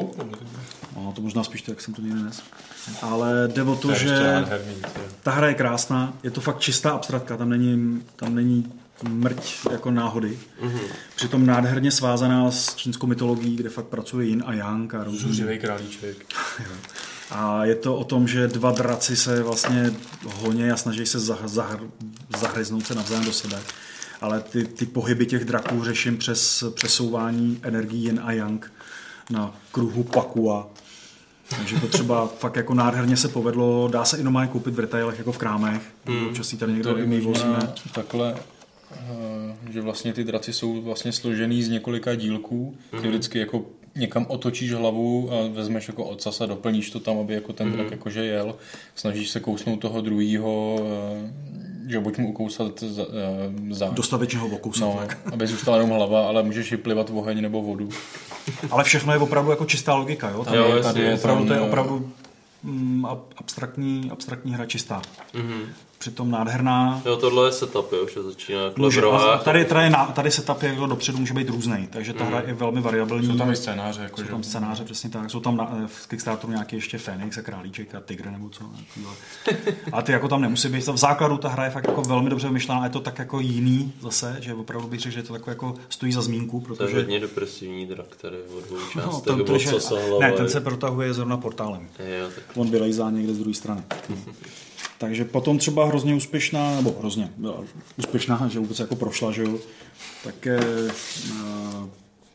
no, 0.96 1.12
to 1.12 1.22
možná 1.22 1.44
spíš 1.44 1.62
to, 1.62 1.70
jak 1.70 1.80
jsem 1.80 1.94
to 1.94 2.02
někdy 2.02 2.22
nes. 2.22 2.42
Ale 3.02 3.48
jde 3.48 3.62
o 3.62 3.76
to, 3.76 3.94
že 3.94 4.44
ta 5.22 5.30
hra 5.30 5.48
je 5.48 5.54
krásná, 5.54 6.14
je 6.22 6.30
to 6.30 6.40
fakt 6.40 6.60
čistá 6.60 6.90
abstraktka, 6.90 7.36
tam 7.36 7.48
není, 7.48 8.02
tam 8.16 8.34
není 8.34 8.72
mrť 9.08 9.58
jako 9.70 9.90
náhody. 9.90 10.38
Mhm. 10.60 10.80
Přitom 11.16 11.46
nádherně 11.46 11.90
svázaná 11.90 12.50
s 12.50 12.74
čínskou 12.74 13.06
mytologií, 13.06 13.56
kde 13.56 13.68
fakt 13.68 13.86
pracuje 13.86 14.26
Yin 14.26 14.42
a 14.46 14.52
Yang 14.52 14.94
a 14.94 15.04
různý. 15.04 15.28
Zuřivej 15.28 15.58
králíček. 15.58 16.16
A 17.30 17.64
je 17.64 17.74
to 17.74 17.96
o 17.96 18.04
tom, 18.04 18.28
že 18.28 18.48
dva 18.48 18.72
draci 18.72 19.16
se 19.16 19.42
vlastně 19.42 19.92
honě 20.24 20.72
a 20.72 20.76
snaží 20.76 21.06
se 21.06 21.20
zah, 21.20 21.40
zahr, 21.44 21.80
zahryznout 22.40 22.86
se 22.86 22.94
navzájem 22.94 23.24
do 23.24 23.32
sebe. 23.32 23.58
Ale 24.20 24.40
ty, 24.40 24.64
ty 24.64 24.86
pohyby 24.86 25.26
těch 25.26 25.44
draků 25.44 25.84
řeším 25.84 26.18
přes 26.18 26.64
přesouvání 26.74 27.60
energií 27.62 28.04
yin 28.04 28.20
a 28.24 28.32
yang 28.32 28.72
na 29.30 29.54
kruhu 29.72 30.02
Pakua. 30.02 30.68
Takže 31.50 31.80
to 31.80 31.88
třeba 31.88 32.26
fakt 32.26 32.56
jako 32.56 32.74
nádherně 32.74 33.16
se 33.16 33.28
povedlo. 33.28 33.88
Dá 33.88 34.04
se 34.04 34.18
i 34.18 34.22
normálně 34.22 34.50
koupit 34.50 34.74
v 34.74 34.78
retailech 34.78 35.18
jako 35.18 35.32
v 35.32 35.38
krámech. 35.38 35.82
Hmm. 36.06 36.26
Občas 36.26 36.48
si 36.48 36.56
tady 36.56 36.72
někde 36.72 36.90
To 36.90 36.98
i 36.98 37.06
my 37.06 37.20
vozíme. 37.20 37.72
takhle, 37.92 38.34
eh, 38.92 39.72
že 39.72 39.80
vlastně 39.80 40.12
ty 40.12 40.24
draci 40.24 40.52
jsou 40.52 40.82
vlastně 40.82 41.12
složený 41.12 41.62
z 41.62 41.68
několika 41.68 42.14
dílků. 42.14 42.76
Ty 42.90 42.96
Mhm. 42.96 43.08
vždycky 43.08 43.38
jako 43.38 43.64
někam 43.96 44.26
otočíš 44.28 44.72
hlavu 44.72 45.30
a 45.32 45.34
vezmeš 45.54 45.88
jako 45.88 46.04
ocas 46.04 46.40
a 46.40 46.46
doplníš 46.46 46.90
to 46.90 47.00
tam, 47.00 47.18
aby 47.18 47.34
jako 47.34 47.52
ten 47.52 47.72
drak 47.72 47.90
jakože 47.90 48.24
jel. 48.24 48.56
Snažíš 48.94 49.30
se 49.30 49.40
kousnout 49.40 49.80
toho 49.80 50.00
druhýho, 50.00 50.76
eh, 50.80 51.30
že 51.88 52.00
buď 52.00 52.18
mu 52.18 52.28
ukousat 52.30 52.80
za, 52.82 53.02
eh, 53.02 53.74
za 53.74 53.88
Dostatečně 53.88 54.38
ho 54.38 54.46
okousat. 54.46 54.80
no, 54.84 54.96
tak. 54.98 55.18
aby 55.32 55.46
zůstala 55.46 55.76
jenom 55.76 55.90
hlava, 55.90 56.26
ale 56.28 56.42
můžeš 56.42 56.72
i 56.72 56.76
plivat 56.76 57.10
oheň 57.14 57.40
nebo 57.42 57.62
vodu. 57.62 57.88
Ale 58.70 58.84
všechno 58.84 59.12
je 59.12 59.18
opravdu 59.18 59.50
jako 59.50 59.64
čistá 59.64 59.94
logika. 59.94 60.30
Jo? 60.30 60.44
Tady, 60.44 60.56
Jo, 60.56 60.64
je, 60.64 60.70
jasně, 60.76 60.92
tady 60.92 61.00
je, 61.04 61.10
tam, 61.10 61.18
opravdu, 61.18 61.46
to 61.46 61.52
je 61.52 61.58
eh, 61.58 61.62
opravdu 61.62 62.10
mm, 62.62 63.04
ab- 63.06 63.32
abstraktní, 63.36 64.10
abstraktní 64.10 64.54
hra 64.54 64.66
čistá. 64.66 65.02
Mhm. 65.34 65.62
Přitom 66.04 66.30
nádherná. 66.30 67.02
Jo, 67.04 67.16
tohle 67.16 67.48
je 67.48 67.52
setup, 67.52 67.92
jo, 67.92 68.06
že 68.14 68.22
začíná 68.22 68.60
jako 68.60 68.80
Může, 68.82 69.00
rohách. 69.00 69.22
a 69.28 69.38
tady, 69.38 69.64
tady, 69.64 69.90
na, 69.90 70.04
tady 70.06 70.30
setup 70.30 70.62
je 70.62 70.68
jako 70.68 70.86
dopředu 70.86 71.18
může 71.18 71.34
být 71.34 71.48
různý, 71.48 71.88
takže 71.92 72.12
ta 72.12 72.24
Mhm. 72.24 72.32
hra 72.32 72.42
je 72.46 72.54
velmi 72.54 72.80
variabilní. 72.80 73.26
Jsou 73.26 73.38
tam 73.38 73.50
i 73.50 73.56
scénáře, 73.56 74.02
jako 74.02 74.16
Jsou 74.16 74.24
že- 74.24 74.30
tam 74.30 74.42
scénáře, 74.42 74.84
přesně 74.84 75.10
tak. 75.10 75.30
Jsou 75.30 75.40
tam 75.40 75.56
na, 75.56 75.78
v 75.86 76.06
Kickstarteru 76.06 76.52
nějaký 76.52 76.76
ještě 76.76 76.98
Fénix 76.98 77.38
a 77.38 77.42
Králíček 77.42 77.94
a 77.94 78.00
Tigr 78.00 78.30
nebo 78.30 78.48
co. 78.48 78.64
A 79.92 80.02
ty 80.02 80.12
jako 80.12 80.28
tam 80.28 80.40
nemusí 80.40 80.68
být. 80.68 80.86
V 80.88 80.96
základu 80.96 81.36
ta 81.38 81.48
hra 81.48 81.64
je 81.64 81.70
fakt 81.70 81.86
jako 81.88 82.02
velmi 82.02 82.30
dobře 82.30 82.46
vymyšlená 82.46 82.80
a 82.80 82.84
je 82.84 82.90
to 82.90 83.00
tak 83.00 83.18
jako 83.18 83.40
jiný 83.40 83.92
zase, 84.00 84.36
že 84.40 84.54
opravdu 84.54 84.88
bych 84.88 85.00
řekl, 85.00 85.14
že 85.14 85.22
to 85.22 85.32
takové 85.32 85.52
jako 85.52 85.74
stojí 85.88 86.12
za 86.12 86.22
zmínku, 86.22 86.60
To 86.60 86.72
je 86.72 86.76
protože... 86.76 86.96
hodně 86.96 87.20
depresivní 87.20 87.86
drak, 87.86 88.16
tady 88.20 88.36
o 88.36 88.60
dvou 88.66 88.76
No, 88.96 89.02
částech, 89.02 89.24
to, 89.24 89.36
no, 89.36 89.44
to, 89.44 89.58
že, 89.58 89.70
co 89.70 89.80
se 89.80 89.94
ne, 90.20 90.32
ten 90.32 90.48
se 90.48 90.60
protahuje 90.60 91.14
zrovna 91.14 91.36
portálem. 91.36 91.88
Jo, 91.98 92.26
tak. 92.34 92.44
On 92.56 92.70
vylejzá 92.70 93.10
někde 93.10 93.34
z 93.34 93.38
druhé 93.38 93.54
strany. 93.54 93.82
Takže 95.04 95.24
potom 95.24 95.58
třeba 95.58 95.86
hrozně 95.86 96.14
úspěšná, 96.14 96.76
nebo 96.76 96.94
hrozně 96.98 97.30
byla 97.36 97.54
úspěšná, 97.96 98.48
že 98.52 98.58
vůbec 98.58 98.78
jako 98.78 98.96
prošla, 98.96 99.32
že 99.32 99.42
jo, 99.42 99.58
tak 100.24 100.46
je, 100.46 100.60
uh, 101.30 101.88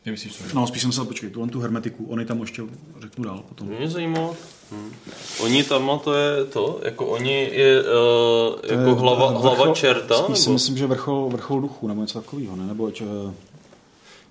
Nemyslíš 0.05 0.33
to? 0.33 0.43
no 0.53 0.67
spíš 0.67 0.81
jsem 0.81 0.91
se, 0.91 1.05
počkej, 1.05 1.29
tuhle 1.29 1.49
tu 1.49 1.59
hermetiku, 1.59 2.05
oni 2.05 2.25
tam 2.25 2.41
ještě 2.41 2.61
řeknu 2.99 3.23
dál 3.23 3.43
potom. 3.49 3.67
Mě 3.67 3.89
zajímalo. 3.89 4.35
Hm. 4.71 4.91
Oni 5.39 5.63
tam, 5.63 5.99
to 6.03 6.13
je 6.13 6.45
to, 6.45 6.81
jako 6.85 7.05
oni 7.05 7.49
je 7.53 7.81
uh, 7.81 7.87
To 7.87 8.73
jako 8.73 8.89
je 8.89 8.95
hlava, 8.95 9.31
vrchol- 9.33 9.41
hlava 9.41 9.73
čerta? 9.73 10.15
Spíš 10.15 10.37
si 10.37 10.45
Nebo? 10.45 10.53
myslím, 10.53 10.77
že 10.77 10.87
vrchol, 10.87 11.29
vrchol 11.29 11.61
duchu, 11.61 11.87
nebo 11.87 12.01
něco 12.01 12.21
takového, 12.21 12.55
ne? 12.55 12.65
Nebo, 12.65 12.91
č, 12.91 13.03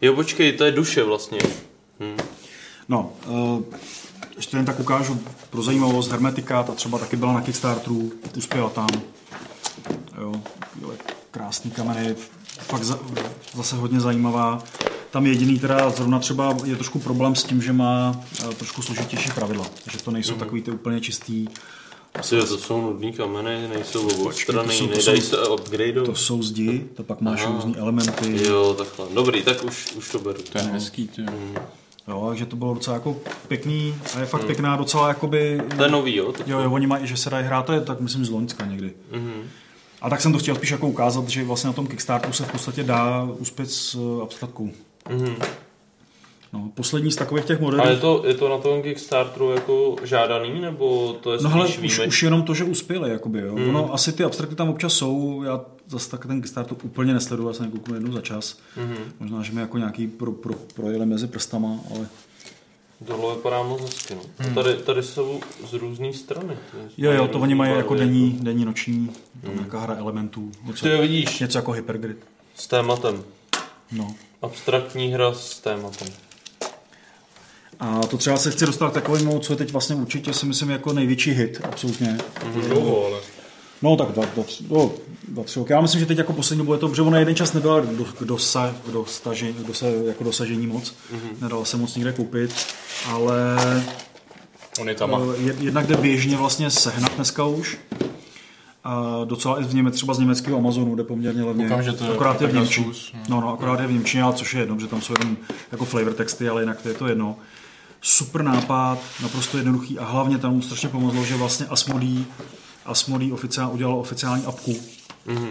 Jo, 0.00 0.14
počkej, 0.14 0.52
to 0.52 0.64
je 0.64 0.72
duše 0.72 1.02
vlastně. 1.02 1.38
Hm. 2.00 2.16
no, 2.88 3.12
uh, 3.26 3.62
ještě 4.36 4.56
jen 4.56 4.66
tak 4.66 4.80
ukážu 4.80 5.20
pro 5.50 5.62
zajímavost, 5.62 6.10
Hermetika, 6.10 6.62
ta 6.62 6.72
třeba 6.74 6.98
taky 6.98 7.16
byla 7.16 7.32
na 7.32 7.40
Kickstarteru, 7.40 8.12
uspěla 8.36 8.68
tam. 8.70 8.86
Jo, 10.20 10.32
krásný 11.30 11.70
kameny, 11.70 12.14
fakt 12.58 12.84
za, 12.84 12.98
zase 13.54 13.76
hodně 13.76 14.00
zajímavá. 14.00 14.62
Tam 15.10 15.26
jediný 15.26 15.58
teda 15.58 15.90
zrovna 15.90 16.18
třeba 16.18 16.56
je 16.64 16.74
trošku 16.76 16.98
problém 16.98 17.34
s 17.34 17.44
tím, 17.44 17.62
že 17.62 17.72
má 17.72 18.20
eh, 18.50 18.54
trošku 18.54 18.82
složitější 18.82 19.30
pravidla, 19.30 19.66
že 19.92 19.98
to 20.02 20.10
nejsou 20.10 20.30
Mhm. 20.32 20.40
takový 20.40 20.62
ty 20.62 20.70
úplně 20.70 21.00
čistý, 21.00 21.48
Asi 22.14 22.36
to 22.36 22.58
jsou 22.58 22.80
nudný 22.80 23.12
kameny, 23.12 23.68
nejsou 23.68 24.08
obou 24.08 24.32
strany, 24.32 24.68
to 24.68 24.74
jsou- 24.74 24.86
to 24.86 24.96
nedají 24.96 25.20
jsou- 25.20 25.28
se 25.36 25.48
upgradeovat. 25.48 26.06
to 26.10 26.14
jsou 26.14 26.42
zdi, 26.42 26.86
to 26.96 27.02
pak 27.02 27.20
máš 27.20 27.42
Aha. 27.44 27.54
různý 27.54 27.76
elementy. 27.76 28.46
Jo, 28.46 28.74
takhle. 28.78 29.06
Dobrý, 29.14 29.42
tak 29.42 29.64
už, 29.64 29.92
už 29.96 30.10
to 30.10 30.18
beru. 30.18 30.42
To 30.52 30.58
je 30.58 30.64
hezký, 30.64 31.08
ty. 31.08 31.22
Jo, 32.08 32.26
takže 32.28 32.46
to 32.46 32.56
bylo 32.56 32.74
docela 32.74 32.94
jako 32.96 33.16
pěkný 33.48 33.94
a 34.16 34.20
je 34.20 34.26
fakt 34.26 34.40
Hmm. 34.40 34.46
pěkná 34.46 34.76
docela 34.76 35.08
jakoby... 35.08 35.60
To 35.76 35.82
je 35.84 35.90
nový, 35.90 36.16
jo? 36.16 36.32
Jo, 36.46 36.60
jo, 36.60 36.70
oni 36.72 36.86
mají, 36.86 37.06
že 37.06 37.16
se 37.16 37.30
dají 37.30 37.46
hrát, 37.46 37.66
to 37.66 37.72
je 37.72 37.80
tak 37.80 38.00
myslím 38.00 38.24
z 38.24 38.30
Loňska 38.30 38.66
někdy. 38.66 38.92
Mhm. 39.12 39.32
A 40.02 40.10
tak 40.10 40.20
jsem 40.20 40.32
to 40.32 40.38
chtěl 40.38 40.54
spíš 40.54 40.70
jako 40.70 40.88
ukázat, 40.88 41.28
že 41.28 41.44
vlastně 41.44 41.68
na 41.68 41.72
tom 41.72 41.86
Kickstarteru 41.86 42.32
se 42.32 42.44
v 42.44 42.52
podstatě 42.52 42.82
dá 42.84 43.28
uspět 43.38 43.70
s 43.70 43.94
eh, 43.94 44.22
abstraktkou. 44.22 44.70
Mhm. 45.10 45.36
No, 46.52 46.70
poslední 46.74 47.12
z 47.12 47.16
takových 47.16 47.44
těch 47.44 47.56
A 47.56 47.60
je 47.60 47.64
moderních... 47.64 48.00
to, 48.00 48.22
je 48.26 48.34
to 48.34 48.48
na 48.48 48.58
tom 48.58 48.82
Kickstarteru 48.82 49.50
jako 49.50 49.96
žádaný, 50.04 50.60
nebo 50.60 51.12
to 51.12 51.32
je 51.32 51.38
No 51.42 51.50
spíš 51.50 51.96
hele, 51.98 52.06
už, 52.06 52.08
už 52.08 52.22
jenom 52.22 52.42
to, 52.42 52.54
že 52.54 52.64
uspěli, 52.64 53.10
jakoby, 53.10 53.40
jo. 53.40 53.54
Hmm. 53.54 53.68
Ono, 53.68 53.94
asi 53.94 54.12
ty 54.12 54.24
abstrakty 54.24 54.54
tam 54.54 54.68
občas 54.68 54.92
jsou, 54.92 55.42
já 55.42 55.60
zase 55.86 56.10
tak 56.10 56.26
ten 56.26 56.40
Kickstarter 56.40 56.76
úplně 56.82 57.14
nesleduju, 57.14 57.48
já 57.48 57.54
jsem 57.54 57.70
kouknu 57.70 57.94
jednou 57.94 58.12
za 58.12 58.20
čas. 58.20 58.58
Mhm. 58.76 58.96
Možná, 59.20 59.42
že 59.42 59.52
mi 59.52 59.60
jako 59.60 59.78
nějaký 59.78 60.06
pro, 60.06 60.32
pro, 60.32 60.54
projeli 60.74 61.06
mezi 61.06 61.26
prstama, 61.26 61.80
ale... 61.94 62.06
Tohle 63.06 63.34
vypadá 63.34 63.62
moc 63.62 63.80
hezky, 63.82 64.14
no. 64.14 64.20
Hmm. 64.38 64.54
Tady, 64.54 64.74
tady 64.74 65.02
jsou 65.02 65.40
z 65.70 65.72
různé 65.72 66.12
strany. 66.12 66.56
Jo, 66.98 67.12
jo, 67.12 67.28
to 67.28 67.38
oni 67.38 67.54
mají 67.54 67.76
jako 67.76 67.94
denní, 67.94 68.38
denní 68.42 68.64
noční, 68.64 69.06
tam 69.06 69.50
Hmm. 69.50 69.54
nějaká 69.54 69.80
hra 69.80 69.96
elementů. 69.96 70.50
Něco, 70.64 70.86
Ty 70.86 70.92
jo, 70.92 71.00
vidíš. 71.00 71.40
Něco 71.40 71.58
jako 71.58 71.72
Hypergrid. 71.72 72.18
S 72.54 72.66
tématem. 72.66 73.22
No. 73.92 74.14
Abstraktní 74.42 75.08
hra 75.12 75.32
s 75.32 75.60
tématem. 75.60 76.08
A 77.80 78.00
to 78.00 78.16
třeba 78.16 78.36
se 78.36 78.50
chci 78.50 78.66
dostat 78.66 78.90
k 78.90 78.94
takovému, 78.94 79.38
co 79.38 79.52
je 79.52 79.56
teď 79.56 79.72
vlastně 79.72 79.96
určitě 79.96 80.32
si 80.32 80.46
myslím 80.46 80.70
jako 80.70 80.92
největší 80.92 81.30
hit, 81.30 81.60
absolutně. 81.62 82.18
Mhm. 82.46 82.60
Dlouho, 82.68 83.06
ale. 83.06 83.18
No 83.82 83.96
tak 83.96 84.08
dva, 84.12 84.24
dva, 84.34 84.44
no, 84.70 84.90
dva, 85.28 85.44
tři 85.44 85.58
roky. 85.58 85.72
Já 85.72 85.80
myslím, 85.80 86.00
že 86.00 86.06
teď 86.06 86.18
jako 86.18 86.32
poslední 86.32 86.58
dobu 86.58 86.72
je 86.72 86.78
to, 86.78 86.88
protože 86.88 87.02
ona 87.02 87.18
jeden 87.18 87.34
čas 87.34 87.52
nebyla 87.52 87.80
do, 87.80 88.04
k, 88.04 88.20
dosa, 88.24 88.74
k, 88.86 88.90
dostažení, 88.92 89.54
k 89.54 89.66
dosa, 89.66 89.86
jako 89.86 90.24
dosažení 90.24 90.66
moc. 90.66 90.94
Mhm. 91.12 91.28
Nedala 91.40 91.64
se 91.64 91.76
moc 91.76 91.94
nikde 91.94 92.12
koupit, 92.12 92.54
ale 93.06 93.56
On 94.80 94.88
je 94.88 94.94
tam. 94.94 95.10
eh, 95.14 95.36
jed- 95.42 95.56
jednak 95.64 95.86
jde 95.86 95.96
běžně 95.96 96.36
vlastně 96.36 96.70
sehnat 96.70 97.14
dneska 97.14 97.44
už. 97.44 97.78
A 98.84 99.20
docela 99.24 99.60
i 99.60 99.64
v 99.64 99.74
Němec, 99.74 99.94
třeba 99.94 100.14
z 100.14 100.18
německého 100.18 100.58
Amazonu 100.58 100.96
jde 100.96 101.04
poměrně 101.04 101.42
levně. 101.42 101.64
Koukám, 101.64 101.82
že 101.82 101.92
to 101.92 102.04
je 102.04 102.10
akorát 102.10 102.40
je 102.42 102.48
v 102.48 102.54
Němčině. 102.54 102.86
No, 103.28 103.40
no, 103.40 103.52
akorát 103.52 103.80
je 103.80 103.86
v 103.86 103.92
Němčině, 103.92 104.22
ale 104.22 104.32
což 104.34 104.54
je 104.54 104.60
jedno, 104.60 104.80
že 104.80 104.86
tam 104.86 105.02
jsou 105.02 105.14
jenom 105.20 105.36
jako 105.72 105.84
flavor 105.84 106.12
texty, 106.12 106.48
ale 106.48 106.62
jinak 106.62 106.82
to 106.82 106.88
je 106.88 106.94
to 106.94 107.06
jedno. 107.08 107.36
Super 108.00 108.42
nápad, 108.42 108.98
naprosto 109.22 109.56
jednoduchý 109.56 109.98
a 109.98 110.04
hlavně 110.04 110.38
tam 110.38 110.54
mu 110.54 110.62
strašně 110.62 110.88
pomohlo, 110.88 111.24
že 111.24 111.36
vlastně 111.36 111.66
Asmodee, 111.66 112.24
Asmodee 112.86 113.32
oficiál, 113.32 113.70
udělal 113.72 113.98
oficiální 113.98 114.44
apku, 114.44 114.76
Mhm. 115.26 115.48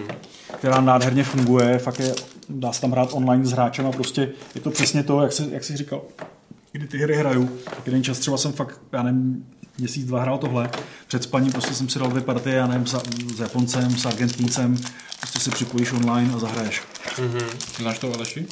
která 0.58 0.81
nádherně 0.81 1.24
funguje, 1.24 1.80
fakt 1.80 1.99
je, 1.99 2.15
dá 2.49 2.74
se 2.74 2.81
tam 2.81 2.92
hrát 2.92 3.10
online 3.12 3.46
s 3.46 3.51
hráčem 3.51 3.88
a 3.88 3.92
prostě 3.92 4.30
je 4.56 4.62
to 4.62 4.69
přesně 4.72 5.03
to, 5.03 5.22
jak 5.22 5.33
jsi, 5.33 5.47
jak 5.51 5.63
jsi 5.63 5.78
říkal, 5.78 6.01
kdy 6.72 6.88
ty 6.88 6.97
hry 6.97 7.15
hraju, 7.15 7.58
tak 7.65 7.80
jeden 7.85 8.03
čas 8.03 8.19
třeba 8.19 8.38
jsem 8.38 8.53
fakt, 8.53 8.81
já 8.92 9.03
nevím, 9.03 9.46
měsíc, 9.78 10.06
dva 10.08 10.22
hrál 10.22 10.38
tohle, 10.38 10.69
před 11.08 11.24
spaním 11.24 11.51
prostě 11.51 11.74
jsem 11.74 11.90
si 11.90 11.99
dal 11.99 12.10
dvě 12.10 12.22
partie, 12.22 12.56
já 12.56 12.67
nevím, 12.67 12.88
s, 12.88 12.96
s 13.35 13.40
Japoncem, 13.40 13.97
s 13.97 14.06
Argentincem, 14.06 14.78
prostě 15.19 15.40
si 15.40 15.51
připojíš 15.51 15.92
online 15.92 16.33
a 16.35 16.40
zahraješ. 16.40 16.81
Mhm. 17.22 17.40
Znáš 17.78 17.99
to, 17.99 18.13
Aleši? 18.13 18.46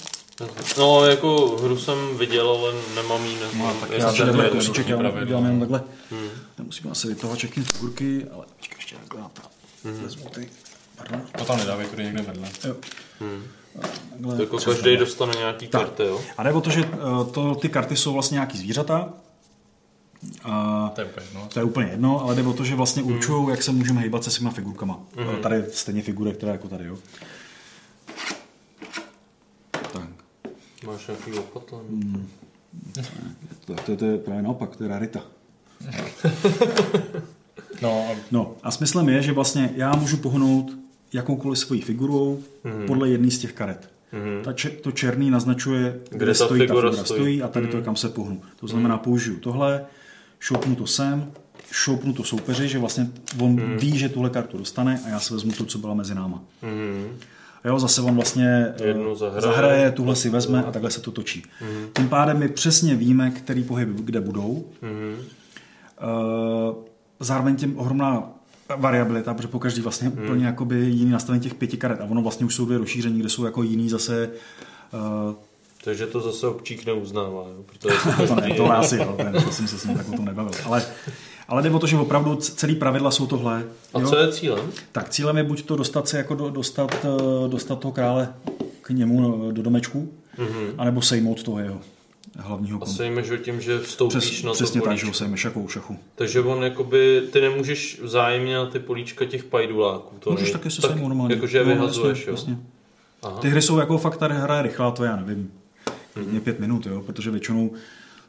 No, 0.77 1.05
jako 1.05 1.57
hru 1.61 1.77
jsem 1.77 2.17
viděl, 2.17 2.49
ale 2.49 2.73
nemám 2.95 3.25
jí. 3.25 3.35
Ne, 3.35 3.41
No, 3.57 3.73
tak 3.81 3.89
já 3.91 4.11
tady 4.11 4.29
jedno. 4.29 4.49
kousíček, 4.49 4.87
já 4.87 4.97
udělám 4.97 5.43
jenom 5.45 5.59
takhle. 5.59 5.83
Hmm. 6.11 6.29
Nemusíme 6.57 6.91
asi 6.91 7.07
vytahovat 7.07 7.37
všechny 7.37 7.63
figurky, 7.63 8.25
ale 8.33 8.45
počkej, 8.57 8.77
ještě 8.77 8.95
takhle 8.95 9.21
na 9.21 9.29
to. 9.29 9.41
Hmm. 9.83 10.03
Vezmu 10.03 10.29
ty. 10.29 10.49
Pardon. 10.95 11.21
To 11.37 11.45
tam 11.45 11.57
nedávej, 11.57 11.87
kudy 11.87 12.03
někde 12.03 12.21
vedle. 12.21 12.49
Jo. 12.67 12.75
Hmm. 13.19 13.43
Takhle 14.11 14.41
jako 14.41 14.57
každý 14.57 14.97
dostane 14.97 15.33
nějaký 15.37 15.67
Tak. 15.67 15.81
karty, 15.81 16.03
jo? 16.03 16.21
A 16.37 16.43
jde 16.43 16.53
o 16.53 16.61
to, 16.61 16.69
že 16.69 16.81
eh, 16.93 17.31
to, 17.31 17.55
ty 17.55 17.69
karty 17.69 17.95
jsou 17.95 18.13
vlastně 18.13 18.35
nějaký 18.35 18.57
zvířata. 18.57 19.13
A 20.43 20.91
To 20.95 21.01
je 21.01 21.07
úplně 21.07 21.25
jedno. 21.25 21.47
to 21.53 21.59
je 21.59 21.63
úplně 21.65 21.87
jedno, 21.87 22.21
ale 22.23 22.35
jde 22.35 22.43
o 22.43 22.53
to, 22.53 22.63
že 22.63 22.75
vlastně 22.75 23.03
Hmm. 23.03 23.11
určují, 23.15 23.49
jak 23.49 23.63
se 23.63 23.71
můžeme 23.71 24.01
hýbat 24.01 24.23
se 24.23 24.31
svýma 24.31 24.51
figurkama. 24.51 24.99
Mhm. 25.15 25.35
Tady 25.41 25.63
stejně 25.73 26.01
figurek, 26.01 26.37
které 26.37 26.51
jako 26.51 26.67
tady, 26.67 26.85
jo. 26.85 26.97
Tak. 29.71 30.07
Máš 30.85 31.07
nějaký 31.07 31.31
opatlen? 31.39 31.81
Hmm. 31.89 32.27
To, 33.65 33.73
to, 33.75 33.95
to 33.95 34.05
je 34.05 34.17
právě 34.17 34.41
naopak, 34.43 34.75
to 34.75 34.83
je 34.83 34.89
rarita. 34.89 35.19
No, 37.81 38.07
a 38.11 38.15
No 38.31 38.55
a 38.63 38.71
smyslem 38.71 39.09
je, 39.09 39.21
že 39.21 39.31
vlastně 39.31 39.69
já 39.75 39.95
můžu 39.95 40.17
pohnout 40.17 40.71
jakoukoliv 41.13 41.59
svojí 41.59 41.81
figurou 41.81 42.39
Mhm. 42.63 42.85
podle 42.87 43.09
jedné 43.09 43.31
z 43.31 43.37
těch 43.39 43.53
karet. 43.53 43.89
Mhm. 44.11 44.43
Ta 44.43 44.53
če- 44.53 44.69
to 44.69 44.91
černý 44.91 45.29
naznačuje, 45.29 45.99
kde, 46.09 46.17
Kde 46.17 46.33
ta 46.33 46.45
stojí 46.45 46.59
ta 46.59 46.65
figura 46.73 46.89
figura 46.89 47.05
stojí. 47.05 47.19
stojí 47.19 47.41
a 47.43 47.47
tady 47.47 47.67
to, 47.67 47.77
Mhm. 47.77 47.85
kam 47.85 47.95
se 47.95 48.09
pohnu. 48.09 48.41
To 48.59 48.67
znamená, 48.67 48.97
použiju 48.97 49.37
tohle, 49.39 49.85
šoupnu 50.39 50.75
to 50.75 50.87
sem, 50.87 51.31
šoupnu 51.71 52.13
to 52.13 52.23
soupeři, 52.23 52.67
že 52.67 52.79
vlastně 52.79 53.07
on 53.39 53.51
Mhm. 53.55 53.77
ví, 53.77 53.97
že 53.97 54.09
tuhle 54.09 54.29
kartu 54.29 54.57
dostane 54.57 55.01
a 55.05 55.09
já 55.09 55.19
si 55.19 55.33
vezmu 55.33 55.51
to, 55.51 55.65
co 55.65 55.77
byla 55.77 55.93
mezi 55.93 56.15
náma. 56.15 56.43
Mhm. 56.61 57.17
Jo, 57.65 57.79
zase 57.79 58.01
on 58.01 58.15
vlastně 58.15 58.73
eh, 58.79 58.87
Jednu 58.87 59.15
zahraje. 59.15 59.41
zahraje, 59.41 59.91
tuhle 59.91 60.15
si 60.15 60.29
vezme 60.29 60.63
a 60.63 60.71
takhle 60.71 60.91
se 60.91 61.01
to 61.01 61.11
točí. 61.11 61.43
Mhm. 61.61 61.87
Tím 61.93 62.09
pádem 62.09 62.39
my 62.39 62.49
přesně 62.49 62.95
víme, 62.95 63.31
který 63.31 63.63
pohyb 63.63 63.89
kde 63.89 64.21
budou. 64.21 64.65
Mhm. 64.81 65.15
Eh, 66.01 66.85
Zároveň 67.19 67.55
tím 67.55 67.79
ohromná 67.79 68.23
variabilita, 68.77 69.33
protože 69.33 69.47
po 69.47 69.59
každý 69.59 69.81
vlastně 69.81 70.09
Hmm. 70.09 70.23
úplně 70.23 70.45
jakoby 70.45 70.75
jiný 70.79 71.11
nastavení 71.11 71.43
těch 71.43 71.53
pěti 71.53 71.77
karet. 71.77 72.01
A 72.01 72.03
ono 72.05 72.21
vlastně 72.21 72.45
už 72.45 72.55
jsou 72.55 72.65
dvě 72.65 72.77
rozšíření, 72.77 73.19
kde 73.19 73.29
jsou 73.29 73.45
jako 73.45 73.63
jiný 73.63 73.89
zase 73.89 74.29
uh, 75.27 75.33
Takže 75.83 76.07
to 76.07 76.21
zase 76.21 76.47
občík 76.47 76.85
neuznává, 76.85 77.41
jo? 77.47 77.63
Protože 77.65 77.95
to 78.27 78.35
ne, 78.35 78.53
to 78.53 78.71
asi, 78.71 78.97
jo, 78.97 79.17
to, 79.33 79.41
to 79.41 79.51
jsem 79.51 79.67
se 79.67 79.77
s 79.79 79.85
ním 79.85 79.97
tak 79.97 80.09
o 80.09 80.15
tom 80.15 80.25
nebavil. 80.25 80.51
Ale, 80.65 80.85
ale 81.47 81.61
jde 81.63 81.69
o 81.69 81.79
to, 81.79 81.87
že 81.87 81.97
opravdu 81.97 82.35
celý 82.35 82.75
pravidla 82.75 83.11
jsou 83.11 83.27
tohle. 83.27 83.63
A 83.93 83.99
jo? 83.99 84.09
co 84.09 84.17
je 84.17 84.31
cílem? 84.31 84.71
Tak 84.91 85.09
cílem 85.09 85.37
je 85.37 85.43
buď 85.43 85.63
to 85.65 85.75
dostat 85.75 86.07
se 86.07 86.17
jako 86.17 86.35
do, 86.35 86.49
dostat, 86.49 87.05
eh, 87.05 87.47
dostat 87.49 87.79
toho 87.79 87.91
krále 87.91 88.33
k 88.81 88.89
němu 88.89 89.21
no, 89.21 89.51
do 89.51 89.61
domečku, 89.61 90.11
Mhm. 90.37 90.67
anebo 90.77 91.01
sejmout 91.01 91.43
toho 91.43 91.59
jeho 91.59 91.79
hlavního 92.37 92.77
A 92.77 92.79
konu. 92.85 92.93
sejmeš 92.93 93.29
ho 93.31 93.37
tím, 93.37 93.61
že 93.61 93.79
vstoupíš 93.79 94.17
Přes, 94.29 94.43
na 94.43 94.49
to 94.49 94.53
přesně 94.55 94.81
tak, 94.81 94.97
že 94.97 95.05
ho 95.07 95.13
sejmeš 95.13 95.43
jako 95.45 95.59
u 95.59 95.67
šachu. 95.67 95.97
Takže 96.15 96.41
on 96.41 96.63
jakoby, 96.63 97.21
ty 97.31 97.41
nemůžeš 97.41 97.99
vzájemně 98.03 98.55
na 98.55 98.65
ty 98.65 98.79
políčka 98.79 99.25
těch 99.25 99.43
pajduláků. 99.43 100.15
To 100.19 100.31
Můžeš 100.31 100.51
taky 100.51 100.71
se 100.71 100.81
tak, 100.81 100.91
sejmout 100.91 101.07
normálně. 101.07 101.35
Jakože 101.35 101.57
je 101.57 101.63
No, 101.65 101.69
vyhazuješ, 101.71 102.17
jasně, 102.17 102.29
jo? 102.31 102.35
jasně. 102.35 102.57
Aha. 103.23 103.39
Ty 103.39 103.49
hry 103.49 103.61
jsou 103.61 103.77
jako 103.77 103.97
fakt 103.97 104.17
tady 104.17 104.35
hraje 104.35 104.61
rychlá, 104.63 104.91
to 104.91 105.03
já 105.03 105.15
nevím. 105.15 105.51
Mhm. 106.15 106.25
Mě 106.25 106.39
pět 106.39 106.59
minut, 106.59 106.85
jo, 106.85 107.01
protože 107.05 107.31
většinou 107.31 107.71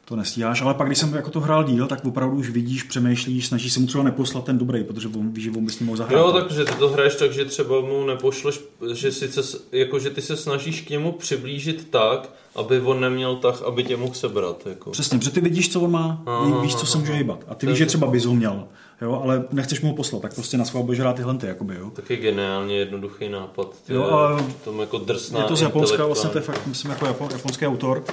to 0.09 0.15
nestíháš, 0.15 0.61
ale 0.61 0.73
pak, 0.73 0.87
když 0.87 0.99
jsem 0.99 1.13
jako 1.13 1.29
to 1.29 1.39
hrál 1.39 1.63
díl, 1.63 1.87
tak 1.87 2.05
opravdu 2.05 2.37
už 2.37 2.49
vidíš, 2.49 2.83
přemýšlíš, 2.83 3.47
snažíš 3.47 3.73
se 3.73 3.79
mu 3.79 3.87
třeba 3.87 4.03
neposlat 4.03 4.43
ten 4.45 4.57
dobrý, 4.57 4.83
protože 4.83 5.07
on 5.07 5.31
ví, 5.31 5.41
že 5.41 5.51
on 5.51 5.65
by 5.65 5.71
s 5.71 5.79
ním 5.79 5.87
mohl 5.87 5.97
zahrát. 5.97 6.19
Jo, 6.19 6.31
takže 6.31 6.65
ty 6.65 6.75
to 6.75 6.89
hraješ 6.89 7.15
tak, 7.15 7.33
že 7.33 7.45
třeba 7.45 7.81
mu 7.81 8.05
nepošleš, 8.05 8.59
že 8.93 9.11
sice, 9.11 9.41
jako, 9.71 9.99
že 9.99 10.09
ty 10.09 10.21
se 10.21 10.37
snažíš 10.37 10.81
k 10.81 10.89
němu 10.89 11.11
přiblížit 11.11 11.87
tak, 11.89 12.29
aby 12.57 12.81
on 12.81 13.01
neměl 13.01 13.35
tak, 13.35 13.61
aby 13.61 13.83
tě 13.83 13.97
mohl 13.97 14.13
sebrat. 14.13 14.67
Jako. 14.67 14.89
Přesně, 14.91 15.17
protože 15.17 15.31
ty 15.31 15.41
vidíš, 15.41 15.71
co 15.73 15.81
on 15.81 15.91
má, 15.91 16.21
Aha, 16.25 16.61
víš, 16.61 16.75
co 16.75 16.85
se 16.85 16.97
může 16.97 17.13
hýbat. 17.13 17.39
A 17.47 17.55
ty 17.55 17.67
víš, 17.67 17.77
že 17.77 17.85
třeba 17.85 18.07
bys 18.07 18.25
ho 18.25 18.33
měl, 18.33 18.63
jo, 19.01 19.21
ale 19.23 19.43
nechceš 19.51 19.81
mu 19.81 19.89
ho 19.89 19.95
poslat, 19.95 20.21
tak 20.21 20.33
prostě 20.35 20.57
na 20.57 20.65
svého 20.65 20.83
budeš 20.83 20.99
hrát 20.99 21.15
tyhle 21.15 21.37
ty, 21.37 21.47
jakoby, 21.47 21.75
jo. 21.75 21.89
Taky 21.89 22.15
geniálně 22.17 22.75
jednoduchý 22.75 23.29
nápad. 23.29 23.67
Ty 23.85 23.93
Jo, 23.93 24.03
ale 24.03 24.43
tom 24.63 24.79
jako 24.79 24.97
drsná 24.97 25.39
Je 25.39 25.45
to 25.45 25.55
z 25.55 25.61
Japonska, 25.61 26.05
vlastně 26.05 26.29
to 26.29 26.37
je 26.37 26.41
fakt, 26.41 26.67
myslím, 26.67 26.91
jako 26.91 27.05
japo, 27.05 27.29
japonský 27.31 27.67
autor. 27.67 28.03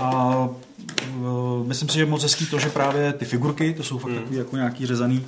A 0.00 0.48
uh, 1.20 1.66
myslím 1.66 1.88
si, 1.88 1.94
že 1.94 2.00
je 2.02 2.06
moc 2.06 2.22
hezký 2.22 2.46
to, 2.46 2.58
že 2.58 2.68
právě 2.70 3.12
ty 3.12 3.24
figurky, 3.24 3.74
to 3.74 3.82
jsou 3.82 3.98
fakt 3.98 4.10
Hmm. 4.10 4.20
takový 4.20 4.38
jako 4.38 4.56
nějaký 4.56 4.86
řezaný, 4.86 5.24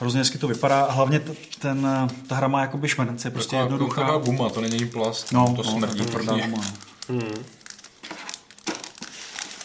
hrozně 0.00 0.18
hezky 0.20 0.38
to 0.38 0.48
vypadá. 0.48 0.80
A 0.82 0.92
hlavně 0.92 1.20
t- 1.20 1.32
ten, 1.58 1.88
ta 2.26 2.34
hra 2.34 2.48
má 2.48 2.60
jakoby 2.60 2.88
šmrnce, 2.88 3.28
je 3.28 3.32
prostě 3.32 3.50
Taková- 3.56 3.62
jednoduchá. 3.62 4.00
taková 4.00 4.18
guma, 4.18 4.50
to 4.50 4.60
není 4.60 4.86
plast, 4.86 5.32
no, 5.32 5.44
to 5.56 5.62
no, 5.62 5.70
smrdí 5.70 6.00
tvrdá 6.04 6.32
tvrdě. 6.32 6.46
guma, 6.48 6.62
no. 7.08 7.14
Hmm. 7.16 7.34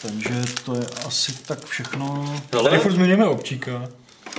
Takže 0.07 0.53
to 0.65 0.75
je 0.75 0.85
asi 1.07 1.33
tak 1.43 1.65
všechno. 1.65 2.35
Ale- 2.53 2.69
Tady 2.69 2.81
furt 2.81 2.91
zmiňujeme 2.93 3.25
občíka. 3.25 3.71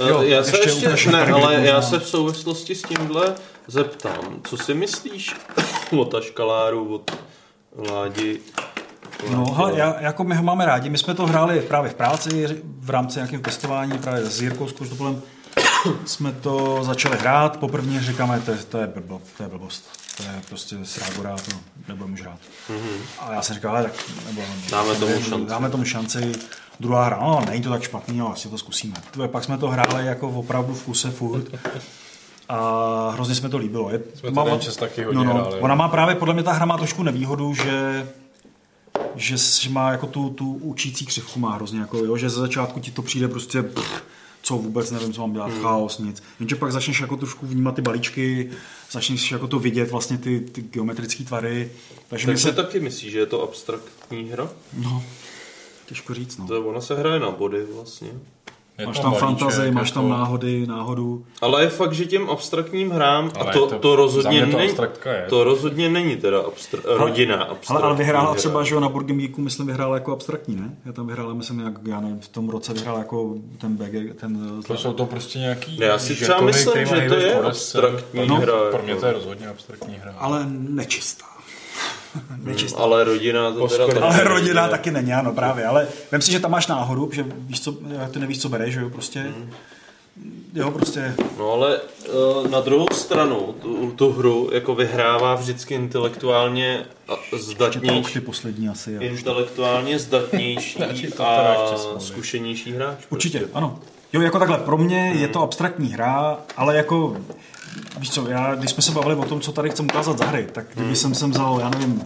Jo, 0.08 0.22
já 0.22 0.42
se 0.44 0.58
ještě, 0.58 0.86
ještě 0.88 1.10
ne, 1.10 1.24
první 1.24 1.42
ale 1.42 1.54
já 1.54 1.60
možná. 1.76 1.82
se 1.82 1.98
v 1.98 2.08
souvislosti 2.08 2.74
s 2.74 2.82
tímhle 2.82 3.34
zeptám, 3.66 4.40
co 4.48 4.56
si 4.56 4.74
myslíš 4.74 5.34
o 5.98 6.04
taškaláru, 6.04 6.94
od 6.94 7.10
Ládi? 7.90 8.40
No, 9.30 9.44
hele, 9.54 9.72
já, 9.78 10.00
jako 10.00 10.24
my 10.24 10.34
ho 10.34 10.42
máme 10.42 10.66
rádi. 10.66 10.90
My 10.90 10.98
jsme 10.98 11.14
to 11.14 11.26
hráli 11.26 11.60
právě 11.60 11.90
v 11.90 11.94
práci, 11.94 12.62
v 12.80 12.90
rámci 12.90 13.18
nějakého 13.18 13.42
testování, 13.42 13.98
právě 13.98 14.24
s 14.24 14.42
Jirkou 14.42 14.68
Skoždopolem 14.68 15.22
jsme 16.06 16.32
to 16.32 16.78
začali 16.84 17.18
hrát. 17.18 17.56
Poprvé 17.56 18.00
říkáme, 18.00 18.40
to 18.40 18.50
je, 18.50 18.56
to 18.58 18.78
je, 18.78 18.86
blbo, 18.86 19.20
to 19.36 19.42
je 19.42 19.48
blbost. 19.48 19.84
To 20.16 20.22
je 20.22 20.42
prostě 20.48 20.76
srágora, 20.82 21.36
to 21.36 21.56
nebudeme 21.88 22.14
už 22.14 22.20
hrát. 22.22 22.38
Mhm. 22.68 23.02
A 23.18 23.32
já 23.32 23.42
jsem 23.42 23.54
říkal, 23.54 23.76
ale 23.76 23.82
tak 23.82 23.92
nebo, 24.26 24.42
Dáme 24.70 24.94
tomu 24.94 25.22
šanci. 25.22 25.46
Dáme 25.46 25.70
tomu 25.70 25.84
šanci. 25.84 26.32
Druhá 26.80 27.04
hra, 27.04 27.18
no, 27.20 27.42
není 27.50 27.62
to 27.62 27.70
tak 27.70 27.82
špatný, 27.82 28.20
ale 28.20 28.32
asi 28.32 28.48
to 28.48 28.58
zkusíme. 28.58 28.94
To, 29.10 29.28
pak 29.28 29.44
jsme 29.44 29.58
to 29.58 29.68
hráli 29.68 30.06
jako 30.06 30.28
opravdu 30.28 30.74
v 30.74 30.82
kuse 30.82 31.10
furt. 31.10 31.44
A 32.48 33.10
hrozně 33.14 33.34
jsme 33.34 33.48
to 33.48 33.58
líbilo. 33.58 33.90
Je, 33.90 34.00
Jsme 34.14 34.32
to 34.32 34.44
ten 34.44 34.60
čas 34.60 34.76
taky 34.76 35.04
hodně 35.04 35.24
no, 35.24 35.32
no, 35.34 35.40
hráli. 35.40 35.60
Ona 35.60 35.74
má 35.74 35.88
právě, 35.88 36.14
podle 36.14 36.34
mě 36.34 36.42
ta 36.42 36.52
hra 36.52 36.66
má 36.66 36.76
trošku 36.76 37.02
nevýhodu, 37.02 37.54
že 37.54 38.06
že 39.16 39.36
má 39.70 39.90
jako 39.90 40.06
tu, 40.06 40.30
tu 40.30 40.52
učící 40.54 41.06
křivku 41.06 41.40
má 41.40 41.54
hrozně, 41.54 41.80
jako, 41.80 41.98
jo, 41.98 42.16
že 42.16 42.30
ze 42.30 42.40
začátku 42.40 42.80
ti 42.80 42.90
to 42.90 43.02
přijde 43.02 43.28
prostě 43.28 43.62
pff, 43.62 44.02
co 44.46 44.56
vůbec 44.56 44.90
nevím, 44.90 45.12
co 45.12 45.20
mám 45.20 45.32
dělat, 45.32 45.50
Hmm. 45.50 45.62
chaos, 45.62 45.98
nic. 45.98 46.22
Jenže 46.40 46.56
pak 46.56 46.72
začneš 46.72 47.00
jako 47.00 47.16
trošku 47.16 47.46
vnímat 47.46 47.74
ty 47.74 47.82
balíčky, 47.82 48.50
začneš 48.90 49.30
jako 49.32 49.46
to 49.48 49.58
vidět, 49.58 49.90
vlastně 49.90 50.18
ty, 50.18 50.40
ty 50.40 50.62
geometrické 50.62 51.24
tvary. 51.24 51.72
Takže, 52.08 52.26
Takže 52.26 52.42
se, 52.42 52.52
taky 52.52 52.80
myslíš, 52.80 53.12
že 53.12 53.18
je 53.18 53.26
to 53.26 53.42
abstraktní 53.42 54.24
hra? 54.30 54.50
no, 54.82 55.04
těžko 55.86 56.14
říct, 56.14 56.36
no. 56.36 56.46
To, 56.46 56.62
ona 56.62 56.80
se 56.80 56.94
hraje 56.94 57.20
na 57.20 57.30
body 57.30 57.64
vlastně. 57.74 58.08
Je 58.78 58.86
Máš 58.86 58.96
to 58.96 59.02
tam 59.02 59.14
fantazii, 59.14 59.70
máš 59.70 59.90
tam 59.90 60.04
jako- 60.04 60.18
náhody, 60.18 60.66
náhodu. 60.66 61.24
Ale 61.42 61.62
je 61.62 61.68
fakt, 61.68 61.92
že 61.92 62.04
těm 62.04 62.30
abstraktním 62.30 62.90
hrám, 62.90 63.30
a 63.36 63.40
Ale 63.40 63.52
to, 63.52 63.58
to- 63.60 63.66
to, 63.66 63.78
to 63.78 63.96
rozhodně 63.96 64.46
to 64.46 64.58
není, 64.58 64.68
je. 65.04 65.26
to 65.28 65.44
rozhodně 65.44 65.88
není 65.88 66.16
teda 66.16 66.40
abstra- 66.42 66.80
rodina 66.84 67.36
abstraktní 67.36 67.76
Ale, 67.76 67.82
ale 67.82 67.96
vyhrála 67.96 68.30
hra. 68.30 68.34
třeba, 68.34 68.64
že 68.64 68.74
jo, 68.74 68.80
na 68.80 68.88
Board 68.88 69.06
Game 69.06 69.20
Geeku, 69.20 69.40
myslím, 69.40 69.66
vyhrála 69.66 69.94
jako 69.94 70.12
abstraktní, 70.12 70.56
ne? 70.56 70.76
Já 70.86 70.92
tam 70.92 71.06
vyhrála, 71.06 71.34
myslím, 71.34 71.60
jak, 71.60 71.74
já 71.86 72.00
nevím, 72.00 72.20
v 72.20 72.28
tom 72.28 72.48
roce 72.48 72.72
vyhrál 72.74 72.98
jako 72.98 73.34
ten 73.58 73.76
BG, 73.76 74.14
ten... 74.20 74.60
To 74.66 74.76
jsou 74.76 74.92
to 74.92 75.06
prostě 75.06 75.38
nějaký 75.38 75.78
Já 75.78 75.98
si 75.98 76.14
třeba 76.14 76.40
myslím, 76.40 76.86
že 76.86 77.08
to 77.08 77.14
je 77.14 77.34
abstraktní 77.34 78.26
No, 78.26 78.36
hra, 78.36 78.52
Pro 78.70 78.82
mě 78.82 78.90
jako. 78.90 79.00
to 79.00 79.06
je 79.06 79.12
rozhodně 79.12 79.48
abstraktní 79.48 79.94
hra. 79.94 80.14
Ale 80.18 80.46
nečistá. 80.50 81.24
nečistá. 82.44 82.78
Ale 82.82 83.04
rodina 83.04 83.52
to 83.52 83.68
teda 83.68 83.86
taky 83.86 83.98
Ale 83.98 84.16
není, 84.16 84.28
rodina 84.28 84.62
ne? 84.62 84.68
taky 84.68 84.90
není, 84.90 85.12
ano, 85.12 85.32
právě. 85.32 85.66
Ale 85.66 85.86
vem 86.12 86.22
si, 86.22 86.32
že 86.32 86.40
tam 86.40 86.50
máš 86.50 86.66
náhodu, 86.66 87.10
že 87.12 87.24
víš, 87.36 87.60
co, 87.60 87.72
ty 88.10 88.18
nevíš, 88.18 88.40
co 88.42 88.48
bereš, 88.48 88.74
že 88.74 88.80
jo, 88.80 88.90
prostě. 88.90 89.20
Hmm. 89.20 89.50
Jo, 90.54 90.70
prostě. 90.70 91.14
No 91.38 91.52
ale 91.52 91.80
uh, 91.80 92.50
na 92.50 92.60
druhou 92.60 92.86
stranu 92.92 93.54
tu, 93.62 93.90
tu 93.96 94.12
hru 94.12 94.50
jako 94.52 94.74
vyhrává 94.74 95.34
vždycky 95.34 95.74
intelektuálně 95.74 96.84
zdatnější, 97.32 98.12
ty 98.12 98.20
poslední 98.20 98.68
asi. 98.68 98.92
Jo. 98.92 99.00
intelektuálně 99.00 99.98
zdatnější 99.98 100.78
a 100.82 100.86
teda 101.36 101.56
zkušenější 101.98 102.72
hráč. 102.72 102.98
Určitě, 103.10 103.48
ano. 103.54 103.78
Jo, 104.12 104.20
jako 104.20 104.38
takhle, 104.38 104.58
pro 104.58 104.78
mě 104.78 104.98
je 104.98 105.24
Hmm. 105.24 105.32
to 105.32 105.42
abstraktní 105.42 105.88
hra, 105.88 106.38
ale 106.56 106.76
jako, 106.76 107.16
víš 107.98 108.10
co, 108.10 108.28
já, 108.28 108.54
když 108.54 108.70
jsme 108.70 108.82
se 108.82 108.92
bavili 108.92 109.14
o 109.14 109.24
tom, 109.24 109.40
co 109.40 109.52
tady 109.52 109.70
chcem 109.70 109.84
ukázat 109.86 110.18
za 110.18 110.24
hry, 110.24 110.48
tak 110.52 110.66
kdyby 110.72 110.86
Hmm. 110.86 110.96
jsem 110.96 111.14
sem 111.14 111.30
vzal, 111.30 111.58
já 111.60 111.68
nevím, 111.70 112.02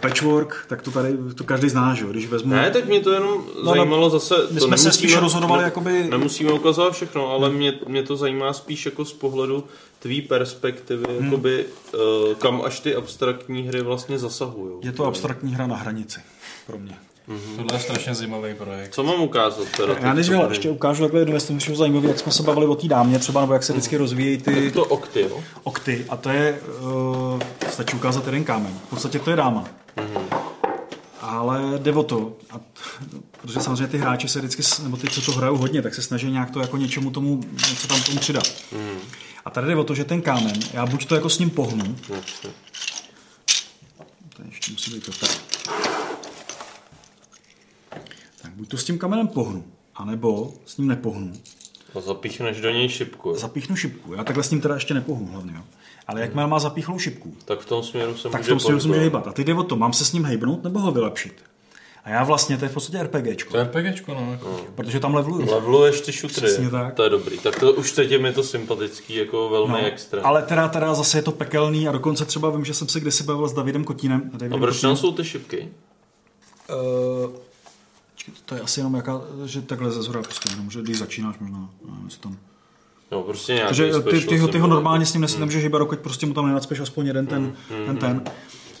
patchwork, 0.00 0.64
tak 0.68 0.82
to 0.82 0.90
tady, 0.90 1.16
to 1.34 1.44
každý 1.44 1.68
zná, 1.68 1.94
že 1.94 2.04
jo, 2.04 2.10
když 2.10 2.26
vezmu... 2.26 2.50
Ne, 2.54 2.70
tak 2.70 2.84
mě 2.84 3.00
to 3.00 3.10
jenom 3.12 3.44
no, 3.64 3.74
zajímalo 3.74 4.10
zase... 4.10 4.34
my 4.50 4.60
jsme 4.60 4.78
se 4.78 4.92
spíš 4.92 5.16
rozhodovali, 5.16 5.60
ne- 5.62 5.64
jakoby- 5.66 6.04
Nemusíme 6.10 6.52
ukazovat 6.52 6.92
všechno, 6.92 7.30
ale 7.30 7.50
mě, 7.50 7.72
mě 7.88 8.02
to 8.02 8.16
zajímá 8.16 8.52
spíš 8.52 8.86
jako 8.86 9.04
z 9.04 9.12
pohledu 9.12 9.64
tvý 9.98 10.22
perspektivy, 10.22 11.04
Hmm. 11.08 11.24
jakoby 11.24 11.64
uh, 11.94 12.34
kam 12.34 12.62
až 12.64 12.80
ty 12.80 12.94
abstraktní 12.94 13.62
hry 13.62 13.82
vlastně 13.82 14.18
zasahují. 14.18 14.72
Je 14.82 14.92
to 14.92 15.04
abstraktní 15.04 15.54
hra 15.54 15.66
na 15.66 15.76
hranici, 15.76 16.20
pro 16.66 16.78
mě. 16.78 16.96
Tohle 17.56 17.74
je 17.74 17.80
strašně 17.80 18.14
zajímavý 18.14 18.54
projekt. 18.54 18.94
Co 18.94 19.02
mám 19.02 19.20
ukázat 19.20 19.68
teda? 19.76 19.94
Já 20.00 20.14
než 20.14 20.26
jo, 20.26 20.46
ještě 20.48 20.70
ukážu 20.70 21.02
takhle 21.02 21.20
jednu 21.20 21.32
věc, 21.32 21.44
to 21.46 21.52
je 21.52 21.76
zajímavé, 21.76 22.08
jak 22.08 22.18
jsme 22.18 22.32
se 22.32 22.42
bavili 22.42 22.66
o 22.66 22.74
té 22.74 22.88
dámě 22.88 23.18
třeba, 23.18 23.40
nebo 23.40 23.52
jak 23.52 23.62
se 23.62 23.72
vždycky 23.72 23.96
rozvíjejí 23.96 24.38
ty 24.38 24.64
Tak 24.64 24.72
to 24.72 24.84
okty, 24.84 25.20
jo? 25.20 25.40
okty. 25.62 26.04
A 26.08 26.16
to 26.16 26.28
je, 26.30 26.60
uh, 26.80 27.40
stačí 27.70 27.96
ukázat 27.96 28.26
jeden 28.26 28.44
kámen. 28.44 28.78
V 28.86 28.90
podstatě 28.90 29.18
to 29.18 29.30
je 29.30 29.36
dáma. 29.36 29.64
ale 31.20 31.60
jde 31.78 31.92
o 31.92 32.02
to, 32.02 32.32
a, 32.50 32.60
protože 33.42 33.60
samozřejmě 33.60 33.86
ty 33.86 33.98
hráči 33.98 34.28
se 34.28 34.38
vždycky, 34.38 34.62
nebo 34.82 34.96
ty, 34.96 35.08
co 35.10 35.20
to 35.22 35.32
hrajou 35.32 35.56
hodně, 35.56 35.82
tak 35.82 35.94
se 35.94 36.02
snaží 36.02 36.30
nějak 36.30 36.50
to 36.50 36.60
jako 36.60 36.76
něčemu 36.76 37.10
tomu, 37.10 37.40
něco 37.70 37.88
tam 37.88 38.02
tomu 38.02 38.18
přidat. 38.18 38.44
Mm. 38.72 38.98
A 39.44 39.50
tady 39.50 39.66
jde 39.66 39.76
o 39.76 39.84
to, 39.84 39.94
že 39.94 40.04
ten 40.04 40.22
kámen, 40.22 40.52
já 40.72 40.86
buď 40.86 41.06
to 41.06 41.14
jako 41.14 41.28
s 41.28 41.38
ním 41.38 41.50
pohnu, 41.50 41.96
to 44.36 44.42
ještě 44.48 44.72
musí 44.72 44.90
být 44.94 45.04
to 45.06 45.12
tak. 45.12 45.30
Tak 48.42 48.45
buď 48.56 48.68
to 48.68 48.76
s 48.76 48.84
tím 48.84 48.98
kamenem 48.98 49.28
pohnu, 49.28 49.64
anebo 49.94 50.52
s 50.66 50.76
ním 50.76 50.88
nepohnu. 50.88 51.32
A 51.94 52.00
zapíchneš 52.00 52.60
do 52.60 52.70
něj 52.70 52.88
šipku. 52.88 53.28
jo? 53.28 53.34
Zapíchnu 53.34 53.76
šipku, 53.76 54.14
já 54.14 54.24
takhle 54.24 54.44
s 54.44 54.50
ním 54.50 54.60
teda 54.60 54.74
ještě 54.74 54.94
nepohnu 54.94 55.26
hlavně, 55.26 55.52
jo. 55.56 55.62
Ale 56.06 56.20
jakmile 56.20 56.46
má 56.46 56.58
zapíchlou 56.58 56.98
šipku, 56.98 57.34
Tak 57.44 57.60
v 57.60 57.66
tom 57.66 57.82
směru 57.82 58.16
se 58.16 58.28
tak 58.28 58.40
v 58.40 58.44
může 58.44 58.48
tom 58.48 58.60
směru 58.60 58.80
se 58.80 58.88
může 58.88 59.00
hýbat. 59.00 59.28
A 59.28 59.32
ty 59.32 59.44
jde 59.44 59.54
o 59.54 59.62
to, 59.62 59.76
mám 59.76 59.92
se 59.92 60.04
s 60.04 60.12
ním 60.12 60.24
hejbnout 60.24 60.64
nebo 60.64 60.78
ho 60.78 60.92
vylepšit? 60.92 61.32
A 62.04 62.10
já 62.10 62.24
vlastně, 62.24 62.56
to 62.58 62.64
je 62.64 62.68
v 62.68 62.74
podstatě 62.74 63.02
RPGčko. 63.02 63.50
To 63.50 63.58
je 63.58 63.64
RPGčko, 63.64 64.14
no. 64.14 64.32
Jako. 64.32 64.60
Protože 64.74 65.00
tam 65.00 65.14
levluju. 65.14 65.50
Leveluješ 65.54 66.00
ty 66.00 66.12
šutry, 66.12 66.34
Přesně 66.46 66.70
tak. 66.70 66.94
to 66.94 67.02
je 67.02 67.10
dobrý. 67.10 67.38
Tak 67.38 67.60
to 67.60 67.72
už 67.72 67.92
teď 67.92 68.10
je 68.10 68.18
mi 68.18 68.32
to 68.32 68.42
sympatický, 68.42 69.14
jako 69.14 69.48
velmi 69.48 69.72
No, 69.72 69.86
extra. 69.86 70.22
ale 70.22 70.42
teda, 70.42 70.68
teda 70.68 70.94
zase 70.94 71.18
je 71.18 71.22
to 71.22 71.32
pekelný 71.32 71.88
a 71.88 71.92
dokonce 71.92 72.24
třeba 72.24 72.50
vím, 72.50 72.64
že 72.64 72.74
jsem 72.74 72.88
se 72.88 73.00
kdysi 73.00 73.22
bavil 73.24 73.48
s 73.48 73.52
Davidem 73.52 73.84
Kotínem. 73.84 74.30
A 74.34 74.36
Davidem 74.36 74.60
proč 74.60 74.80
tam 74.80 74.96
jsou 74.96 75.12
ty 75.12 75.24
šipky? 75.24 75.68
Uh, 76.70 77.30
to 78.44 78.54
je 78.54 78.60
asi 78.60 78.80
jenom 78.80 78.94
jaká, 78.94 79.20
že 79.44 79.62
takhle 79.62 79.90
ze 79.90 80.02
zhora 80.02 80.22
prostě, 80.22 80.48
jenom, 80.52 80.70
že 80.70 80.82
když 80.82 80.98
začínáš 80.98 81.38
možná, 81.38 81.68
nevím, 81.90 82.08
tam. 82.20 82.36
No, 83.12 83.22
prostě 83.22 83.52
nějaký 83.54 83.66
Takže 83.68 83.92
ty, 84.02 84.10
ty, 84.20 84.26
ty, 84.26 84.38
ho, 84.38 84.48
ty 84.48 84.58
ho 84.58 84.66
normálně 84.66 85.06
s 85.06 85.12
ním 85.12 85.22
nes, 85.22 85.38
nemůžeš 85.38 85.62
hýbat, 85.62 85.78
dokud 85.78 85.98
prostě 85.98 86.26
mu 86.26 86.34
tam 86.34 86.46
nenacpeš 86.46 86.80
aspoň 86.80 87.06
jeden 87.06 87.26
ten, 87.26 87.52
ten, 87.86 87.96
ten. 87.96 88.22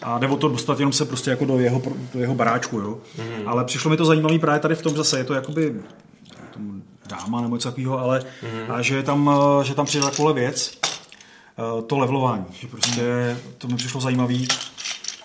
A 0.02 0.18
jde 0.18 0.28
o 0.28 0.36
to 0.36 0.48
dostat 0.48 0.78
jenom 0.78 0.92
se 0.92 1.04
prostě 1.04 1.30
jako 1.30 1.44
do 1.44 1.58
jeho, 1.58 1.82
do 2.14 2.20
jeho 2.20 2.34
baráčku, 2.34 2.78
jo. 2.78 2.98
Mhm. 3.18 3.48
Ale 3.48 3.64
přišlo 3.64 3.90
mi 3.90 3.96
to 3.96 4.04
zajímavé 4.04 4.38
právě 4.38 4.60
tady 4.60 4.74
v 4.74 4.82
tom 4.82 4.96
zase, 4.96 5.18
je 5.18 5.24
to 5.24 5.34
jakoby 5.34 5.80
dáma 7.08 7.40
nebo 7.40 7.56
něco 7.56 7.68
takového, 7.68 7.98
ale 7.98 8.24
Mhm. 8.42 8.70
a 8.72 8.82
že 8.82 8.96
je 8.96 9.02
tam, 9.02 9.30
že 9.62 9.74
tam 9.74 9.86
přijde 9.86 10.04
takovou 10.04 10.34
věc, 10.34 10.78
eh, 10.82 11.82
to 11.82 11.98
levelování, 11.98 12.44
že 12.52 12.66
prostě 12.66 13.36
to 13.58 13.68
mi 13.68 13.76
přišlo 13.76 14.00
zajímavý, 14.00 14.48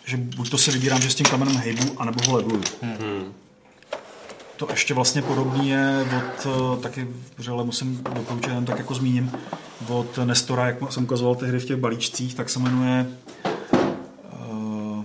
že 0.05 0.17
buď 0.17 0.49
to 0.49 0.57
si 0.57 0.71
vybírám, 0.71 1.01
že 1.01 1.09
s 1.09 1.15
tím 1.15 1.25
kamenem 1.25 1.55
hejbu, 1.55 1.83
anebo 1.97 2.19
ho 2.27 2.35
leveluju. 2.37 2.63
Mhm. 2.81 3.33
To 4.61 4.67
ještě 4.69 4.93
vlastně 4.93 5.21
podobný 5.21 5.69
je 5.69 6.05
od, 6.17 6.47
eh, 6.47 6.81
taky 6.81 7.07
vřele 7.37 7.63
musím 7.63 8.03
doporučit, 8.15 8.51
tak 8.65 8.77
jako 8.77 8.93
zmíním, 8.93 9.31
od 9.87 10.17
Nestora, 10.17 10.67
jak 10.67 10.91
jsem 10.93 11.03
ukazoval 11.03 11.35
tehdy 11.35 11.59
v 11.59 11.65
těch 11.65 11.77
balíčcích, 11.77 12.35
tak 12.35 12.49
se 12.49 12.59
jmenuje 12.59 13.07
uh, 14.49 15.03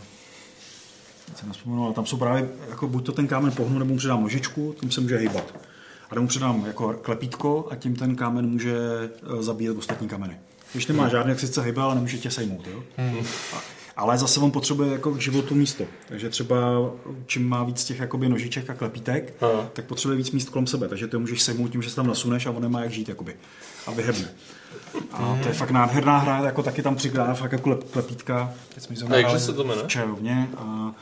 se 1.36 1.46
nespomenu, 1.46 1.84
ale 1.84 1.94
tam 1.94 2.06
jsou 2.06 2.16
právě, 2.16 2.48
jako 2.68 2.88
buď 2.88 3.06
to 3.06 3.12
ten 3.12 3.26
kámen 3.26 3.52
pohnu, 3.52 3.78
nebo 3.78 3.92
mu 3.92 3.98
přidám 3.98 4.22
nožičku, 4.22 4.74
tím 4.80 4.90
se 4.90 5.00
může 5.00 5.16
hýbat. 5.18 5.54
A 6.10 6.14
nebo 6.14 6.22
mu 6.22 6.28
přidám 6.28 6.64
jako 6.66 6.92
klepítko 6.92 7.68
a 7.70 7.76
tím 7.76 7.96
ten 7.96 8.16
kámen 8.16 8.46
může 8.46 8.76
eh, 8.78 9.42
zabíjet 9.42 9.78
ostatní 9.78 10.08
kameny. 10.08 10.36
Když 10.72 10.86
nemá 10.86 11.08
žádný, 11.08 11.30
jak 11.30 11.40
sice 11.40 11.62
hýbe, 11.62 11.82
ale 11.82 11.94
nemůže 11.94 12.18
tě 12.18 12.30
sejmout. 12.30 12.66
Jo? 12.66 12.82
A- 13.56 13.75
Ale 13.96 14.18
zase 14.18 14.40
on 14.40 14.50
potřebuje 14.50 14.92
jako 14.92 15.10
k 15.10 15.20
životu 15.20 15.54
místo. 15.54 15.84
Takže 16.08 16.28
třeba 16.28 16.56
čím 17.26 17.48
má 17.48 17.64
víc 17.64 17.84
těch 17.84 17.98
jakoby 17.98 18.28
nožiček 18.28 18.70
a 18.70 18.74
klepítek, 18.74 19.34
Aha. 19.40 19.68
tak 19.72 19.84
potřebuje 19.84 20.16
víc 20.16 20.30
míst 20.30 20.48
kolem 20.48 20.66
sebe. 20.66 20.88
Takže 20.88 21.06
ty 21.06 21.16
můžeš 21.16 21.42
sejmout 21.42 21.68
tím, 21.68 21.82
že 21.82 21.90
se 21.90 21.96
tam 21.96 22.06
nasuneš 22.06 22.46
a 22.46 22.50
on 22.50 22.62
nemá 22.62 22.82
jak 22.82 22.90
žít. 22.90 23.08
Jakoby. 23.08 23.36
A 23.86 23.90
vyhebne. 23.90 24.28
A 25.12 25.38
to 25.42 25.48
je 25.48 25.54
fakt 25.54 25.70
nádherná 25.70 26.18
hra, 26.18 26.46
jako 26.46 26.62
taky 26.62 26.82
tam 26.82 26.96
přikládá 26.96 27.34
fakt 27.34 27.52
jako 27.52 27.64
klep, 27.64 27.90
klepítka. 27.90 28.52
Teď 28.74 28.84
jsme 28.84 28.96
ji 28.96 29.14
A 29.14 29.16
jakže 29.16 29.40
se 29.40 29.52
to 29.52 29.64
jmenuje? 29.64 29.88
A, 30.56 30.92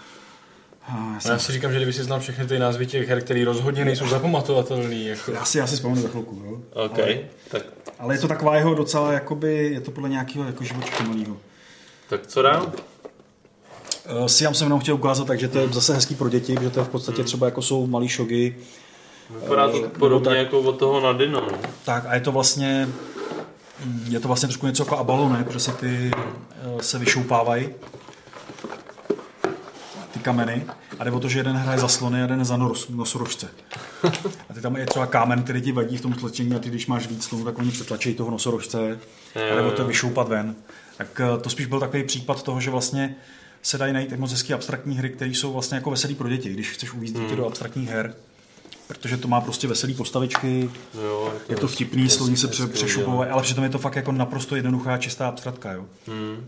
a 0.89 0.97
já, 0.99 1.15
Já 1.15 1.21
jsem, 1.21 1.39
si 1.39 1.53
říkám, 1.53 1.73
že 1.73 1.77
kdyby 1.77 1.93
si 1.93 2.05
znal 2.05 2.21
všechny 2.21 2.47
ty 2.47 2.59
názvy 2.59 2.87
těch 2.87 3.09
her, 3.09 3.21
které 3.23 3.45
rozhodně 3.45 3.85
nejsou 3.85 4.09
zapamatovatelný. 4.09 5.07
Jako. 5.07 5.33
já, 5.33 5.45
si, 5.45 5.59
já 5.59 5.67
si 5.67 5.75
vzpomenu 5.75 6.03
za 6.03 6.09
chvilku. 6.09 6.43
Jo? 6.45 6.85
OK, 6.85 6.99
Ale, 6.99 7.19
tak, 7.51 7.63
ale 7.99 8.15
je 8.15 8.19
to 8.19 8.29
taková 8.29 8.57
jeho 8.57 8.75
docela, 8.75 9.13
jakoby, 9.13 9.71
je 9.73 9.81
to 9.81 9.91
podle 9.91 10.09
nějakého 10.09 10.45
jako 10.45 10.65
živočicha 10.65 11.05
malého. 11.05 11.37
Tak 12.09 12.27
co 12.27 12.43
dál? 12.43 12.73
Uh, 14.21 14.27
Siam 14.27 14.55
jsem 14.55 14.67
jenom 14.67 14.81
chtěl 14.81 14.95
ukázat, 14.95 15.27
takže 15.27 15.49
to 15.49 15.59
je 15.59 15.69
zase 15.69 15.95
hezký 15.95 16.15
pro 16.15 16.29
děti, 16.29 16.57
že 16.63 16.71
to 16.71 16.81
je 16.81 16.85
v 16.85 16.89
podstatě 16.89 17.25
třeba 17.25 17.47
jako 17.47 17.63
jsou 17.63 17.87
malý 17.87 18.09
šogy. 18.09 18.57
Vypadá 19.41 19.69
to 19.69 19.85
Eh, 19.85 19.89
podobně 19.89 20.31
nebo 20.31 20.31
tak. 20.31 20.39
jako 20.39 20.61
od 20.61 20.79
toho 20.79 21.01
Nadino. 21.01 21.41
no. 21.41 21.59
Tak 21.85 22.05
a 22.07 22.15
je 22.15 22.21
to 22.21 22.33
vlastně, 22.33 22.89
mm, 23.85 24.07
je 24.09 24.21
to 24.21 24.29
vlastně 24.29 24.47
trošku 24.49 24.67
něco 24.67 24.83
jako 24.83 24.99
abalo, 24.99 25.29
ne? 25.29 25.45
Protože 25.45 25.61
se 25.61 25.73
ty 25.73 26.11
eh, 26.17 26.83
se 26.83 26.99
vyšoupávají 26.99 27.69
ty 30.13 30.19
kameny 30.21 30.67
a 30.99 31.05
jde 31.05 31.11
o 31.11 31.21
to, 31.21 31.29
že 31.29 31.39
jeden 31.39 31.57
hraje 31.57 31.79
za 31.79 31.89
slony 31.89 32.19
a 32.19 32.23
jeden 32.23 32.45
za 32.45 32.57
nos, 32.57 32.89
nosorožce. 32.89 33.49
A 34.51 34.55
ty 34.55 34.61
tam 34.61 34.77
je 34.77 34.87
třeba 34.87 35.07
kámen, 35.07 35.43
který 35.43 35.63
ti 35.63 35.73
vadí 35.73 35.97
v 35.97 36.01
tom 36.01 36.13
tlačení 36.13 36.55
a 36.55 36.59
ty, 36.59 36.69
když 36.71 36.87
máš 36.87 37.07
víc 37.07 37.25
slonů, 37.25 37.45
tak 37.45 37.59
oni 37.59 37.71
přetlačí 37.71 38.15
toho 38.15 38.31
nosorožce 38.31 38.99
a 39.53 39.57
nebo 39.57 39.71
to 39.71 39.85
vyšoupat 39.85 40.29
ven. 40.29 40.55
Tak 40.97 41.21
eh, 41.21 41.41
to 41.41 41.51
spíš 41.51 41.67
byl 41.67 41.81
takový 41.81 42.05
případ 42.05 42.43
toho, 42.43 42.61
že 42.61 42.71
vlastně 42.71 43.15
se 43.63 43.79
dají 43.79 43.93
najít 43.93 44.13
moc 44.17 44.31
hezký 44.33 44.55
abstraktní 44.55 44.97
hry, 44.99 45.11
které 45.11 45.31
jsou 45.31 45.53
vlastně 45.53 45.75
jako 45.77 45.91
veselý 45.91 46.15
pro 46.15 46.29
děti, 46.29 46.49
když 46.53 46.71
chceš 46.71 46.93
uvízt 46.93 47.15
dítě 47.15 47.27
Hmm. 47.27 47.37
do 47.37 47.47
abstraktních 47.47 47.89
her. 47.89 48.15
Protože 48.89 49.17
to 49.17 49.29
má 49.29 49.41
prostě 49.41 49.69
veselý 49.69 49.95
postavičky, 49.95 50.71
Jo, 51.05 51.33
je 51.49 51.57
to 51.57 51.69
vtipný, 51.69 52.09
sloní 52.11 52.37
se 52.37 52.49
pře- 52.49 52.63
hezky 52.63 52.77
přešupovají, 52.77 53.31
ale 53.31 53.43
přitom 53.43 53.65
je 53.65 53.71
to 53.71 53.79
fakt 53.79 53.97
jako 53.97 54.13
naprosto 54.13 54.57
jednoduchá, 54.57 54.99
čistá 54.99 55.29
abstraktka, 55.29 55.73
jo. 55.73 55.85
Hmm. 56.09 56.47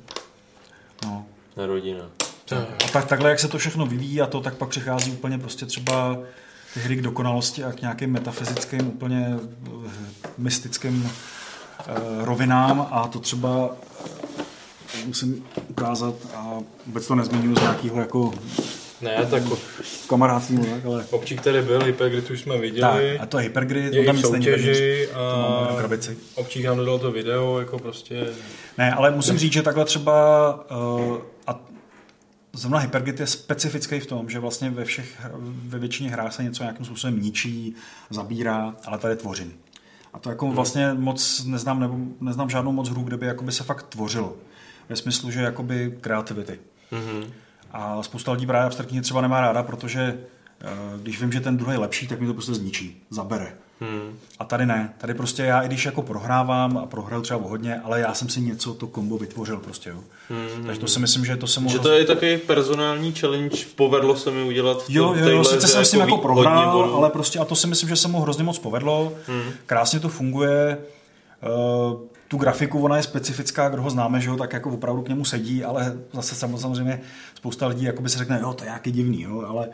No. 1.04 1.26
Rodina. 1.56 2.04
A 2.84 2.88
tak, 2.92 3.04
takhle, 3.06 3.30
jak 3.30 3.38
se 3.40 3.48
to 3.48 3.58
všechno 3.58 3.86
vyvíjí 3.86 4.20
a 4.20 4.26
to, 4.26 4.40
tak 4.40 4.54
pak 4.54 4.68
přichází 4.68 5.10
úplně 5.12 5.38
prostě 5.38 5.66
třeba 5.66 6.18
ty 6.74 6.80
hry 6.80 6.96
k 6.96 7.02
dokonalosti 7.02 7.64
a 7.64 7.72
k 7.72 7.80
nějakým 7.80 8.12
metafyzickým, 8.12 8.86
úplně 8.88 9.36
eh, 9.86 9.90
mystickým 10.38 11.10
rovinám 12.24 12.88
a 12.90 13.08
to 13.08 13.20
třeba 13.20 13.70
eh, 14.94 15.06
musím 15.06 15.44
ukázat 15.68 16.14
a 16.34 16.58
vůbec 16.86 17.06
to 17.06 17.14
nezmiňuji 17.14 17.56
z 17.56 17.60
nějakého 17.60 18.00
jako 18.00 18.32
Ne, 19.00 19.26
tak 19.30 19.42
kamarádství, 20.08 20.58
tak, 20.58 20.84
ale 20.86 21.06
občík 21.10 21.40
tady 21.40 21.62
byl, 21.62 21.84
Hypergrid 21.84 22.30
už 22.30 22.40
jsme 22.40 22.54
tak, 22.54 22.60
viděli. 22.60 23.18
a 23.18 23.26
to 23.26 23.38
je 23.38 23.44
Hypergrid, 23.44 23.94
je 23.94 24.04
tam 24.04 24.18
soutěži 24.18 25.08
to 25.12 25.18
a 25.18 25.76
krabici. 25.78 26.16
občík 26.34 26.64
nám 26.64 26.76
dodal 26.76 26.98
to 26.98 27.12
video, 27.12 27.58
jako 27.58 27.78
prostě... 27.78 28.26
Ne, 28.78 28.92
ale 28.92 29.10
musím 29.10 29.38
říct, 29.38 29.52
že 29.52 29.62
takhle 29.62 29.84
třeba 29.84 30.54
uh, 30.70 31.16
a 31.46 31.60
zrovna 32.52 32.78
Hypergrid 32.78 33.20
je 33.20 33.26
specifický 33.26 34.00
v 34.00 34.06
tom, 34.06 34.30
že 34.30 34.38
vlastně 34.38 34.70
ve 34.70 34.84
všech, 34.84 35.20
ve 35.42 35.78
většině 35.78 36.10
hrách 36.10 36.32
se 36.32 36.42
něco 36.42 36.62
nějakým 36.62 36.86
způsobem 36.86 37.22
ničí, 37.22 37.74
zabírá, 38.10 38.74
ale 38.84 38.98
tady 38.98 39.16
tvořím. 39.16 39.52
A 40.16 40.18
to 40.18 40.30
jako 40.30 40.50
vlastně 40.50 40.94
moc 40.94 41.44
neznám, 41.44 41.80
nebo 41.80 41.96
neznám 42.20 42.50
žádnou 42.50 42.72
moc 42.72 42.88
hru, 42.88 43.02
kde 43.02 43.16
by 43.16 43.26
jakoby 43.26 43.52
se 43.52 43.64
fakt 43.64 43.82
tvořilo. 43.82 44.36
Ve 44.88 44.96
smyslu, 44.96 45.30
že 45.30 45.40
jakoby 45.40 45.98
kreativity. 46.00 46.58
Mhm. 46.90 47.32
A 47.72 48.02
spousta 48.02 48.32
lidí 48.32 48.46
právě 48.46 48.66
abstraktně 48.66 49.02
třeba 49.02 49.20
nemá 49.20 49.40
ráda, 49.40 49.62
protože 49.62 50.18
eh, 50.60 50.66
když 51.02 51.20
vím, 51.20 51.32
že 51.32 51.40
ten 51.40 51.56
druhý 51.56 51.72
je 51.72 51.78
lepší, 51.78 52.06
tak 52.06 52.20
mi 52.20 52.26
to 52.26 52.34
prostě 52.34 52.54
zničí, 52.54 53.02
zabere. 53.10 53.56
Hmm. 53.80 54.18
A 54.38 54.44
tady 54.44 54.66
ne. 54.66 54.94
Tady 54.98 55.14
prostě 55.14 55.42
já, 55.42 55.60
i 55.60 55.66
když 55.66 55.84
jako 55.84 56.02
prohrávám 56.02 56.78
a 56.78 56.86
prohrál 56.86 57.20
třeba 57.20 57.40
o 57.40 57.48
hodně, 57.48 57.80
ale 57.84 58.00
já 58.00 58.14
jsem 58.14 58.28
si 58.28 58.40
něco, 58.40 58.74
to 58.74 58.86
kombo 58.86 59.18
vytvořil 59.18 59.56
prostě, 59.56 59.90
jo. 59.90 60.00
Hmm. 60.28 60.66
Takže 60.66 60.80
to 60.80 60.88
si 60.88 60.98
myslím, 60.98 61.24
že 61.24 61.36
to 61.36 61.46
se 61.46 61.60
mohlo... 61.60 61.72
Že 61.72 61.82
to 61.82 61.90
je 61.90 62.04
takový 62.04 62.36
personální 62.36 63.12
challenge, 63.12 63.56
povedlo 63.76 64.16
se 64.16 64.30
mi 64.30 64.42
udělat 64.42 64.82
v 64.82 64.90
Jo, 64.90 65.14
jo, 65.16 65.28
jo, 65.28 65.44
sice 65.44 65.68
jsem 65.68 65.84
s 65.84 65.90
tím 65.90 66.00
jako 66.00 66.16
hodně 66.16 66.22
prohrál, 66.22 66.94
ale 66.94 67.10
prostě 67.10 67.38
a 67.38 67.44
to 67.44 67.56
si 67.56 67.66
myslím, 67.66 67.88
že 67.88 67.96
se 67.96 68.08
mu 68.08 68.20
hrozně 68.20 68.44
moc 68.44 68.58
povedlo. 68.58 69.12
Hmm. 69.26 69.50
Krásně 69.66 70.00
to 70.00 70.08
funguje. 70.08 70.78
Uh, 71.92 72.00
tu 72.28 72.36
grafiku, 72.36 72.82
ona 72.82 72.96
je 72.96 73.02
specifická, 73.02 73.68
kdo 73.68 73.82
ho 73.82 73.90
známe, 73.90 74.20
že 74.20 74.28
jo, 74.28 74.36
tak 74.36 74.52
jako 74.52 74.70
opravdu 74.70 75.02
k 75.02 75.08
němu 75.08 75.24
sedí, 75.24 75.64
ale 75.64 75.96
zase 76.12 76.34
sam- 76.34 76.58
samozřejmě 76.58 77.00
spousta 77.34 77.66
lidí 77.66 77.84
jako 77.84 78.02
by 78.02 78.08
se 78.08 78.18
řekne, 78.18 78.38
jo, 78.42 78.52
to 78.52 78.64
je 78.64 78.68
nějaký 78.68 78.92
divný, 78.92 79.22
jo, 79.22 79.44
ale 79.48 79.68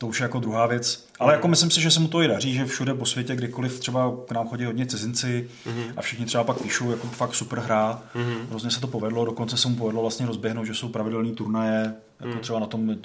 to 0.00 0.06
už 0.06 0.20
je 0.20 0.24
jako 0.24 0.40
druhá 0.40 0.66
věc. 0.66 1.06
Ale 1.18 1.32
jako 1.34 1.48
myslím 1.48 1.70
si, 1.70 1.80
že 1.80 1.90
se 1.90 2.00
mu 2.00 2.08
to 2.08 2.22
i 2.22 2.28
daří, 2.28 2.54
že 2.54 2.66
všude 2.66 2.94
po 2.94 3.06
světě, 3.06 3.36
kdykoliv 3.36 3.80
třeba 3.80 4.12
k 4.28 4.32
nám 4.32 4.48
chodí 4.48 4.64
hodně 4.64 4.86
cizinci 4.86 5.48
Mhm. 5.66 5.82
a 5.96 6.02
všichni 6.02 6.26
třeba 6.26 6.44
pak 6.44 6.62
píšou, 6.62 6.90
jako 6.90 7.06
fakt 7.06 7.34
super 7.34 7.58
hra, 7.58 8.02
Mhm. 8.14 8.46
hrozně 8.50 8.70
se 8.70 8.80
to 8.80 8.86
povedlo, 8.86 9.24
dokonce 9.24 9.56
se 9.56 9.68
mu 9.68 9.76
povedlo 9.76 10.00
vlastně 10.02 10.26
rozběhnout, 10.26 10.66
že 10.66 10.74
jsou 10.74 10.88
pravidelné 10.88 11.32
turnaje, 11.32 11.94
jako 12.20 12.30
Mhm. 12.32 12.38
třeba 12.40 12.58
na 12.58 12.66
tom 12.66 12.90
eh, 12.90 12.96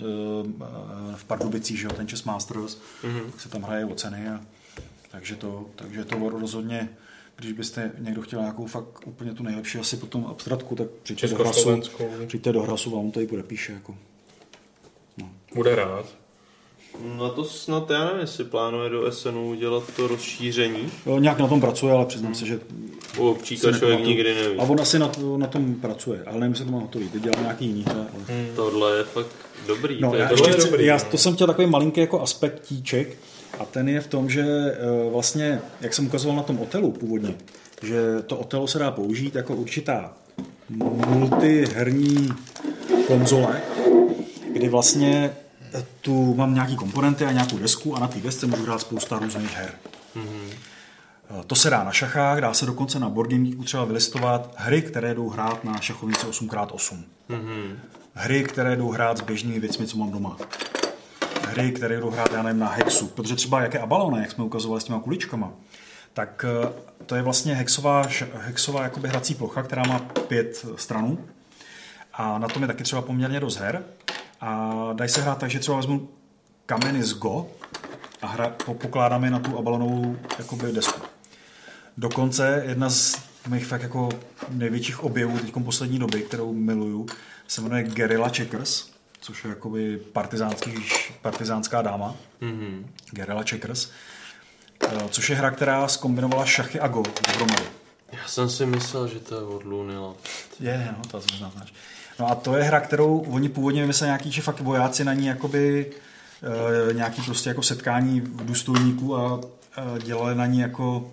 v 1.15 1.24
Pardubicích, 1.28 1.79
že 1.79 1.85
jo, 1.88 1.94
ten 1.94 2.08
Chess 2.08 2.24
Masters, 2.24 2.78
Mhm. 3.03 3.19
tak 3.31 3.42
se 3.42 3.49
tam 3.49 3.61
hraje 3.61 3.85
o 3.85 3.95
ceny 3.95 4.29
a 4.29 4.42
takže 5.11 5.35
to, 5.35 5.65
takže 5.76 6.06
to 6.06 6.29
rozhodně, 6.29 6.90
když 7.35 7.51
byste 7.51 7.92
někdo 7.99 8.22
chtěl 8.22 8.40
nějakou 8.40 8.65
fakt 8.65 9.08
úplně 9.08 9.33
tu 9.33 9.44
nejlepší 9.44 9.78
asi 9.78 9.97
potom 9.97 10.26
abstratku, 10.26 10.76
tak 10.76 10.88
přijďte 11.03 11.28
do 11.28 11.35
hrasu, 11.35 11.81
přijďte 12.28 12.51
do 12.51 12.61
hrasu 12.61 12.95
a 12.95 12.99
on 12.99 13.11
to 13.11 13.22
i 13.22 13.28
podepíše. 13.28 13.74
Jako. 13.74 13.95
Bude 15.56 15.76
rád. 15.76 16.06
No 17.17 17.29
to 17.29 17.44
snad, 17.44 17.90
já 17.90 18.06
nevím, 18.06 18.22
jestli 18.22 18.44
plánuje 18.44 18.90
do 18.90 19.11
SNU 19.11 19.49
udělat 19.49 19.83
to 19.95 20.08
rozšíření. 20.08 20.92
Jo, 21.06 21.19
nějak 21.19 21.40
na 21.40 21.47
tom 21.47 21.61
pracuje, 21.61 21.94
ale 21.94 22.06
přiznám 22.06 22.35
se, 22.35 22.45
že... 22.45 22.60
U 23.17 23.29
občíka 23.29 23.72
člověk 23.72 24.06
nikdy 24.06 24.35
neví. 24.35 24.60
A 24.60 24.63
on 24.63 24.81
asi 24.81 24.99
na, 24.99 25.08
to, 25.08 25.38
na 25.38 25.47
tom 25.47 25.76
pracuje, 25.76 26.24
ale 26.26 26.40
nevím, 26.40 26.51
jestli 26.51 26.65
to 26.65 26.72
má 26.72 26.79
hotový. 26.79 27.10
Teď 27.10 27.22
dělá 27.22 27.42
nějaký 27.42 27.65
jiný 27.65 27.85
ale... 27.90 28.06
Hmm. 28.28 28.47
Tohle 28.56 28.97
je 28.97 29.03
fakt 29.03 29.35
dobrý. 29.67 30.01
No, 30.01 30.10
to 30.10 30.15
je 30.15 30.22
já, 30.22 30.29
tohle 30.29 30.49
ještě 30.49 30.61
je 30.61 30.67
chci, 30.67 30.85
já 30.85 30.99
to 30.99 31.17
jsem 31.17 31.35
chtěl 31.35 31.47
takový 31.47 31.67
malinký 31.67 32.01
jako 32.01 32.22
aspektíček 32.22 33.17
a 33.60 33.65
ten 33.65 33.90
je 33.90 34.01
v 34.01 34.08
tom, 34.08 34.29
že 34.29 34.42
eh, 34.42 35.10
vlastně, 35.11 35.61
jak 35.81 35.94
jsem 35.94 36.06
ukazoval 36.06 36.38
na 36.38 36.44
tom 36.44 36.60
Otelu 36.60 36.92
původně, 36.92 37.35
že 37.83 38.01
to 38.28 38.38
Otelo 38.38 38.67
se 38.67 38.79
dá 38.79 38.92
použít 38.92 39.35
jako 39.35 39.56
určitá 39.56 40.13
multiherní 40.69 42.29
konzole, 43.08 43.61
kdy 44.53 44.69
vlastně 44.69 45.35
tu 46.01 46.33
mám 46.35 46.53
nějaký 46.53 46.75
komponenty 46.75 47.25
a 47.25 47.31
nějakou 47.31 47.58
desku 47.58 47.95
a 47.95 47.99
na 47.99 48.08
té 48.08 48.19
desce 48.19 48.47
můžu 48.47 48.63
hrát 48.63 48.81
spousta 48.81 49.19
různých 49.19 49.58
her. 49.58 49.72
Mhm. 50.15 50.49
Eh, 51.40 51.43
To 51.47 51.56
se 51.56 51.69
dá 51.69 51.83
na 51.83 51.91
šachách, 51.91 52.41
dá 52.41 52.53
se 52.53 52.65
dokonce 52.65 52.99
na 52.99 53.09
board 53.09 53.29
Geeku 53.29 53.63
třeba 53.63 53.85
vylistovat 53.85 54.53
hry, 54.58 54.81
které 54.81 55.13
jdou 55.13 55.29
hrát 55.29 55.63
na 55.63 55.81
šachovnici 55.81 56.25
8x8. 56.25 57.03
Mhm. 57.29 57.79
Hry, 58.13 58.43
které 58.43 58.75
jdou 58.75 58.91
hrát 58.91 59.17
s 59.17 59.22
běžnými 59.22 59.59
věcmi, 59.59 59.88
co 59.88 59.97
mám 59.97 60.11
doma. 60.11 60.38
Hry, 61.47 61.72
které 61.72 61.99
jdou 61.99 62.09
hrát, 62.09 62.31
já 62.33 62.43
nevím, 62.43 62.59
na 62.59 62.69
hexu. 62.69 63.08
Protože 63.08 63.35
třeba 63.35 63.61
jak 63.61 63.74
je 63.74 63.79
Abalone, 63.79 64.22
jak 64.22 64.31
jsme 64.31 64.43
ukazovali 64.43 64.81
s 64.81 64.83
těma 64.83 64.99
kuličkama, 64.99 65.51
tak 66.13 66.45
eh, 66.65 66.69
to 67.06 67.15
je 67.15 67.22
vlastně 67.22 67.56
hexová, 67.56 68.03
hexová 68.40 68.83
jakoby 68.83 69.08
hrací 69.09 69.35
plocha, 69.35 69.63
která 69.63 69.83
má 69.88 69.99
pět 69.99 70.65
stranů. 70.75 71.19
A 72.13 72.38
na 72.38 72.47
tom 72.47 72.61
je 72.61 72.67
taky 72.67 72.83
třeba 72.83 73.01
poměrně 73.01 73.40
dost 73.40 73.58
her. 73.58 73.83
A 74.42 74.72
dají 74.94 75.10
se 75.10 75.22
hrát 75.22 75.38
tak, 75.38 75.50
že 75.50 75.60
třeba 75.60 75.78
vezmu 75.78 76.10
kameny 76.66 77.03
z 77.03 77.14
Go 77.14 77.48
a 78.22 78.28
hra, 78.28 78.50
po- 78.66 78.74
pokládám 78.74 79.24
je 79.24 79.30
na 79.32 79.40
tu 79.40 79.58
abalonovou 79.58 80.18
jakoby 80.40 80.72
desku. 80.72 81.01
Dokonce 81.98 82.64
jedna 82.68 82.90
z 82.90 83.16
mých 83.48 83.66
fakt 83.66 83.82
jako 83.82 84.10
největších 84.50 85.03
objevů 85.03 85.40
teď 85.40 85.53
poslední 85.66 86.00
doby, 86.00 86.22
kterou 86.22 86.53
miluju, 86.53 87.06
se 87.48 87.62
jmenuje 87.62 87.84
Guerrilla 87.84 88.30
Checkers, 88.30 88.90
což 89.19 89.44
je 89.44 89.50
jakoby 89.50 89.98
partizánský, 89.98 90.74
partizánská 91.22 91.82
dáma. 91.82 92.16
Mhm. 92.42 92.92
Guerrilla 93.12 93.44
Checkers. 93.50 93.90
Eh, 94.88 95.10
Což 95.10 95.30
je 95.30 95.35
hra, 95.35 95.51
která 95.51 95.88
skombinovala 95.88 96.46
šachy 96.46 96.80
a 96.80 96.88
go 96.88 97.03
dohromady. 97.28 97.66
Já 98.12 98.28
jsem 98.28 98.50
si 98.50 98.66
myslel, 98.66 99.08
že 99.08 99.19
to 99.19 99.35
je 99.35 99.42
od 99.42 99.64
Lunila. 99.64 100.14
Je, 100.60 100.94
no, 100.98 101.03
to 101.08 101.19
znáš. 101.22 101.74
No 102.19 102.31
a 102.31 102.35
to 102.35 102.56
je 102.56 102.64
hra, 102.64 102.80
kterou 102.80 103.19
oni 103.19 103.49
původně 103.49 103.81
vymysleli 103.81 104.08
nějaký, 104.08 104.31
že 104.31 104.42
fakt 104.42 104.60
vojáci 104.60 105.03
na 105.03 105.14
ní 105.14 105.28
jakoby 105.28 105.92
e, 106.90 106.94
nějaký 106.94 107.22
prostě 107.22 107.49
jako 107.49 107.64
setkání 107.64 108.22
důstojníků 108.26 109.17
a 109.17 109.42
e, 109.78 109.99
dělali 109.99 110.35
na 110.35 110.46
ní 110.46 110.60
jako, 110.60 111.12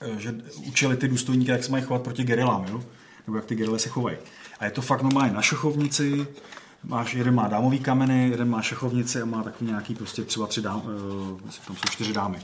e, 0.00 0.20
že 0.20 0.34
učili 0.68 0.96
ty 0.96 1.08
důstojníky, 1.08 1.50
jak 1.50 1.64
se 1.64 1.72
mají 1.72 1.84
chovat 1.84 2.02
proti 2.02 2.24
gerilám, 2.24 2.66
jo? 2.70 2.82
Nebo 3.26 3.38
jak 3.38 3.46
ty 3.46 3.54
gerily 3.54 3.78
se 3.78 3.88
chovají. 3.88 4.16
A 4.60 4.64
je 4.64 4.70
to 4.70 4.82
fakt 4.82 5.02
normálně 5.02 5.32
na 5.32 5.42
šachovnici, 5.42 6.26
máš, 6.84 7.14
jeden 7.14 7.34
má 7.34 7.48
dámový 7.48 7.78
kameny, 7.78 8.28
jeden 8.28 8.48
má 8.48 8.62
šachovnici 8.62 9.22
a 9.22 9.24
má 9.24 9.42
takový 9.42 9.70
nějaký 9.70 9.94
prostě 9.94 10.22
třeba 10.24 10.46
tři 10.46 10.62
dám, 10.62 10.82
e, 10.84 11.46
myslím, 11.46 11.64
tam 11.66 11.76
jsou 11.76 11.82
čtyři 11.90 12.12
dámy. 12.12 12.38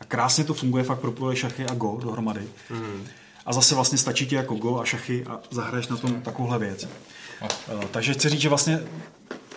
A 0.00 0.04
krásně 0.04 0.44
to 0.44 0.54
funguje, 0.54 0.84
fakt 0.84 1.00
propojuje 1.00 1.36
šachy 1.36 1.66
a 1.66 1.74
go 1.74 1.98
dohromady. 2.02 2.48
Mhm. 2.70 3.04
A 3.48 3.52
zase 3.52 3.74
vlastně 3.74 3.98
stačí 3.98 4.26
ti 4.26 4.34
jako 4.34 4.54
go 4.54 4.80
a 4.80 4.84
šachy 4.84 5.24
a 5.30 5.40
zahraješ 5.50 5.88
na 5.88 5.96
tom 5.96 6.22
takovouhle 6.22 6.58
věc. 6.58 6.88
Eh, 7.42 7.48
Takže 7.90 8.14
chci 8.14 8.28
říct, 8.28 8.40
že 8.40 8.48
vlastně 8.48 8.80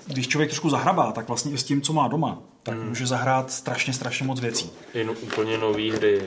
když 0.07 0.27
člověk 0.27 0.49
trošku 0.49 0.69
zahrabá, 0.69 1.11
tak 1.11 1.27
vlastně 1.27 1.51
i 1.51 1.57
s 1.57 1.63
tím, 1.63 1.81
co 1.81 1.93
má 1.93 2.07
doma, 2.07 2.39
tak 2.63 2.77
Mhm. 2.77 2.87
může 2.87 3.07
zahrát 3.07 3.51
strašně, 3.51 3.93
strašně 3.93 4.25
moc 4.25 4.39
věcí. 4.39 4.69
Je 4.93 5.03
no, 5.03 5.13
úplně 5.13 5.57
nový 5.57 5.91
hry. 5.91 6.21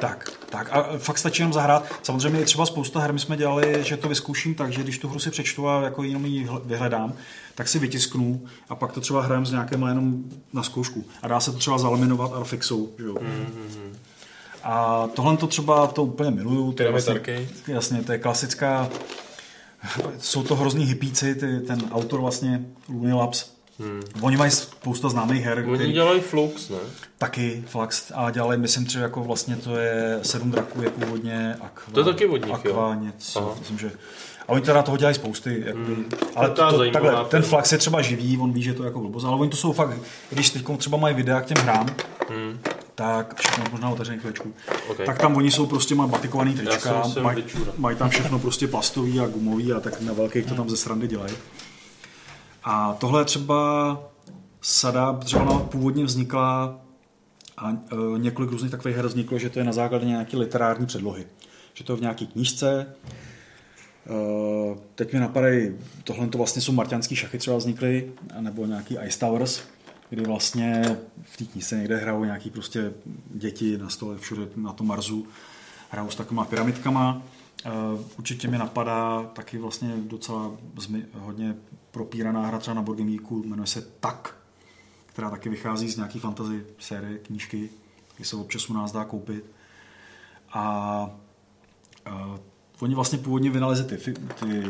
Tak, 0.00 0.30
tak 0.50 0.68
a 0.72 0.98
fakt 0.98 1.18
stačí 1.18 1.42
jenom 1.42 1.52
zahrát. 1.52 1.84
Samozřejmě 2.02 2.38
je 2.40 2.44
třeba 2.46 2.66
spousta 2.66 3.00
her, 3.00 3.12
my 3.12 3.18
jsme 3.18 3.36
dělali, 3.36 3.84
že 3.84 3.96
to 3.96 4.08
vyzkouším 4.08 4.54
tak, 4.54 4.72
že 4.72 4.82
když 4.82 4.98
tu 4.98 5.08
hru 5.08 5.18
si 5.18 5.30
přečtu 5.30 5.68
a 5.68 5.82
jako 5.82 6.02
jenom 6.02 6.26
ji 6.26 6.46
hl- 6.46 6.60
vyhledám, 6.64 7.12
tak 7.54 7.68
si 7.68 7.78
vytisknu 7.78 8.44
a 8.68 8.74
pak 8.74 8.92
to 8.92 9.00
třeba 9.00 9.22
hrajem 9.22 9.46
s 9.46 9.50
nějakým 9.50 9.82
jenom 9.82 10.24
na 10.52 10.62
zkoušku. 10.62 11.04
A 11.22 11.28
dá 11.28 11.40
se 11.40 11.52
to 11.52 11.58
třeba 11.58 11.78
zalaminovat 11.78 12.32
a 12.34 12.44
fixou. 12.44 12.90
Že 12.98 13.04
jo? 13.04 13.14
Mhm. 13.20 13.96
A 14.62 15.08
tohle 15.14 15.36
to 15.36 15.46
třeba 15.46 15.86
to 15.86 16.02
úplně 16.02 16.30
miluju. 16.30 16.72
To 16.72 16.82
je 16.82 16.90
vlastně, 16.90 17.20
jasně, 17.68 18.02
to 18.02 18.12
je 18.12 18.18
klasická, 18.18 18.88
jsou 20.18 20.42
to 20.42 20.56
hrozný 20.56 20.84
hippíci, 20.84 21.34
ty, 21.34 21.60
ten 21.60 21.82
autor 21.92 22.20
vlastně 22.20 22.64
Looney 22.88 23.12
Labs. 23.12 23.50
Hmm. 23.78 24.02
Oni 24.20 24.36
mají 24.36 24.50
spousta 24.50 25.08
známých 25.08 25.44
her. 25.44 25.58
Oni 25.58 25.74
který- 25.74 25.92
dělají 25.92 26.20
Flux, 26.20 26.68
ne? 26.68 26.76
Taky 27.18 27.64
Flax 27.66 28.12
a 28.14 28.30
dělali, 28.30 28.56
myslím 28.56 28.86
třeba 28.86 29.02
jako 29.02 29.20
vlastně 29.24 29.56
to 29.56 29.76
je 29.76 30.18
Sedm 30.22 30.50
draků 30.50 30.82
je 30.82 30.90
původně 30.90 31.56
Aqua. 31.60 31.92
To 31.92 32.00
je 32.00 32.04
taky 32.04 32.26
od 32.26 32.44
nich, 32.44 32.54
Aqua 32.54 32.70
jo? 32.70 32.94
něco, 33.00 33.40
Aha. 33.40 33.54
myslím, 33.58 33.78
že 33.78 33.90
oni 34.50 34.62
teda 34.62 34.82
toho 34.82 34.96
dělají 34.96 35.14
spousty, 35.14 35.62
jakoby, 35.66 35.84
Hmm. 35.94 36.04
ale 36.36 36.48
To 36.50 36.54
to, 36.70 36.90
takhle, 36.92 37.12
ten 37.12 37.24
firma. 37.28 37.46
Flax 37.46 37.72
je 37.72 37.78
třeba 37.78 38.02
živý, 38.02 38.38
on 38.38 38.52
ví, 38.52 38.62
že 38.62 38.74
to 38.74 38.82
je 38.82 38.86
jako 38.86 39.00
blbost, 39.00 39.24
ale 39.24 39.36
oni 39.36 39.50
to 39.50 39.56
jsou 39.56 39.72
fakt, 39.72 39.90
když 40.30 40.50
teď 40.50 40.64
třeba 40.76 40.98
mají 40.98 41.14
videa 41.14 41.40
k 41.40 41.46
těm 41.46 41.56
hrám, 41.62 41.86
Hmm. 42.28 42.58
tak 42.94 43.40
všechno 43.40 43.64
možná 43.70 43.88
otevřený 43.90 44.18
chvíličku, 44.18 44.52
Ok. 44.90 44.96
tak 45.06 45.18
tam 45.18 45.36
oni 45.36 45.50
jsou 45.50 45.66
prostě 45.66 45.94
mají 45.94 46.10
batikovaný 46.10 46.54
trička, 46.54 47.02
mají, 47.22 47.44
mají 47.76 47.96
tam 47.96 48.10
všechno 48.10 48.38
prostě 48.38 48.68
plastový 48.68 49.20
a 49.20 49.26
gumový 49.26 49.72
a 49.72 49.80
tak 49.80 50.00
na 50.00 50.12
velkých 50.12 50.46
to 50.46 50.54
tam 50.54 50.70
ze 50.70 50.76
srandy 50.76 51.08
dělají. 51.08 51.34
A 52.64 52.92
tohle 53.00 53.24
třeba 53.24 53.98
sada, 54.60 55.12
třeba 55.12 55.42
ona 55.42 55.58
původně 55.60 56.04
vznikla 56.04 56.78
a 57.58 57.70
e, 57.70 57.74
několik 58.18 58.50
různých 58.50 58.70
takových 58.70 58.96
her 58.96 59.06
vzniklo, 59.06 59.38
že 59.38 59.50
to 59.50 59.58
je 59.58 59.64
na 59.64 59.72
základě 59.72 60.06
nějaké 60.06 60.36
literární 60.36 60.86
předlohy. 60.86 61.26
Že 61.74 61.84
to 61.84 61.92
je 61.92 61.96
v 61.96 62.00
nějaké 62.00 62.26
knížce. 62.26 62.86
E, 64.06 64.78
teď 64.94 65.12
mi 65.12 65.20
napadají, 65.20 65.78
tohle 66.04 66.28
to 66.28 66.38
vlastně 66.38 66.62
jsou 66.62 66.72
marťanský 66.72 67.16
šachy 67.16 67.38
třeba 67.38 67.56
vznikly, 67.56 68.12
nebo 68.40 68.66
nějaký 68.66 68.98
Ice 69.06 69.18
Towers, 69.18 69.62
kdy 70.10 70.22
vlastně 70.22 70.96
v 71.22 71.36
té 71.36 71.44
knížce 71.44 71.76
někde 71.76 71.96
hrajou 71.96 72.24
nějaký 72.24 72.50
prostě 72.50 72.92
děti 73.30 73.78
na 73.78 73.88
stole 73.88 74.18
všude 74.18 74.42
na 74.56 74.72
tom 74.72 74.86
Marsu, 74.86 75.26
hrajou 75.90 76.10
s 76.10 76.16
takovýma 76.16 76.44
pyramidkama. 76.44 77.22
E, 77.64 77.70
Určitě 78.18 78.48
mi 78.48 78.58
napadá 78.58 79.30
taky 79.32 79.58
vlastně 79.58 79.94
docela 79.96 80.52
zmi, 80.76 81.04
hodně 81.12 81.54
propíraná 81.90 82.46
hra 82.46 82.58
třeba 82.58 82.74
na 82.74 82.82
Geeku, 82.82 83.42
jmenuje 83.42 83.66
se 83.66 83.82
Tak, 84.00 84.36
která 85.06 85.30
taky 85.30 85.48
vychází 85.48 85.88
z 85.88 85.96
nějaký 85.96 86.18
fantasy 86.18 86.64
série, 86.78 87.18
knížky, 87.18 87.70
které 88.08 88.26
se 88.26 88.36
občas 88.36 88.70
u 88.70 88.72
nás 88.72 88.92
dá 88.92 89.04
koupit. 89.04 89.44
A 90.52 91.10
uh, 92.06 92.38
oni 92.82 92.94
vlastně 92.94 93.18
původně 93.18 93.50
vynalezli 93.50 93.84
ty, 93.84 94.12
ty 94.40 94.64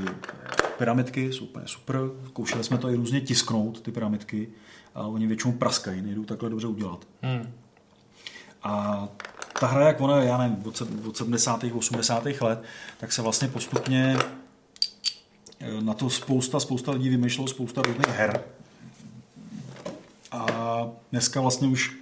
pyramidky, 0.78 1.32
jsou 1.32 1.44
úplně 1.44 1.68
super. 1.68 2.00
Zkoušeli 2.26 2.64
jsme 2.64 2.78
to 2.78 2.90
i 2.90 2.96
různě 2.96 3.20
tisknout, 3.20 3.80
ty 3.80 3.92
pyramidky, 3.92 4.48
a 4.94 5.06
oni 5.06 5.26
většinou 5.26 5.52
praskají, 5.52 6.02
nejdou 6.02 6.24
takhle 6.24 6.50
dobře 6.50 6.66
udělat. 6.66 7.06
Hmm. 7.22 7.52
A 8.62 9.08
ta 9.60 9.66
hra, 9.66 9.86
jak 9.86 10.00
ona 10.00 10.16
je, 10.16 10.28
já 10.28 10.38
nevím, 10.38 10.62
od, 10.64 10.76
se- 10.76 10.86
od 11.08 11.16
70. 11.16 11.64
80. 11.72 12.24
let, 12.40 12.62
tak 12.98 13.12
se 13.12 13.22
vlastně 13.22 13.48
postupně 13.48 14.16
eh, 15.60 15.80
na 15.80 15.94
to 15.94 16.10
spousta, 16.10 16.60
spousta 16.60 16.92
lidí 16.92 17.08
vymýšlelo 17.08 17.48
spousta 17.48 17.82
různých 17.82 18.08
her. 18.08 18.44
A 20.32 20.46
dneska 21.10 21.40
vlastně 21.40 21.68
už 21.68 21.96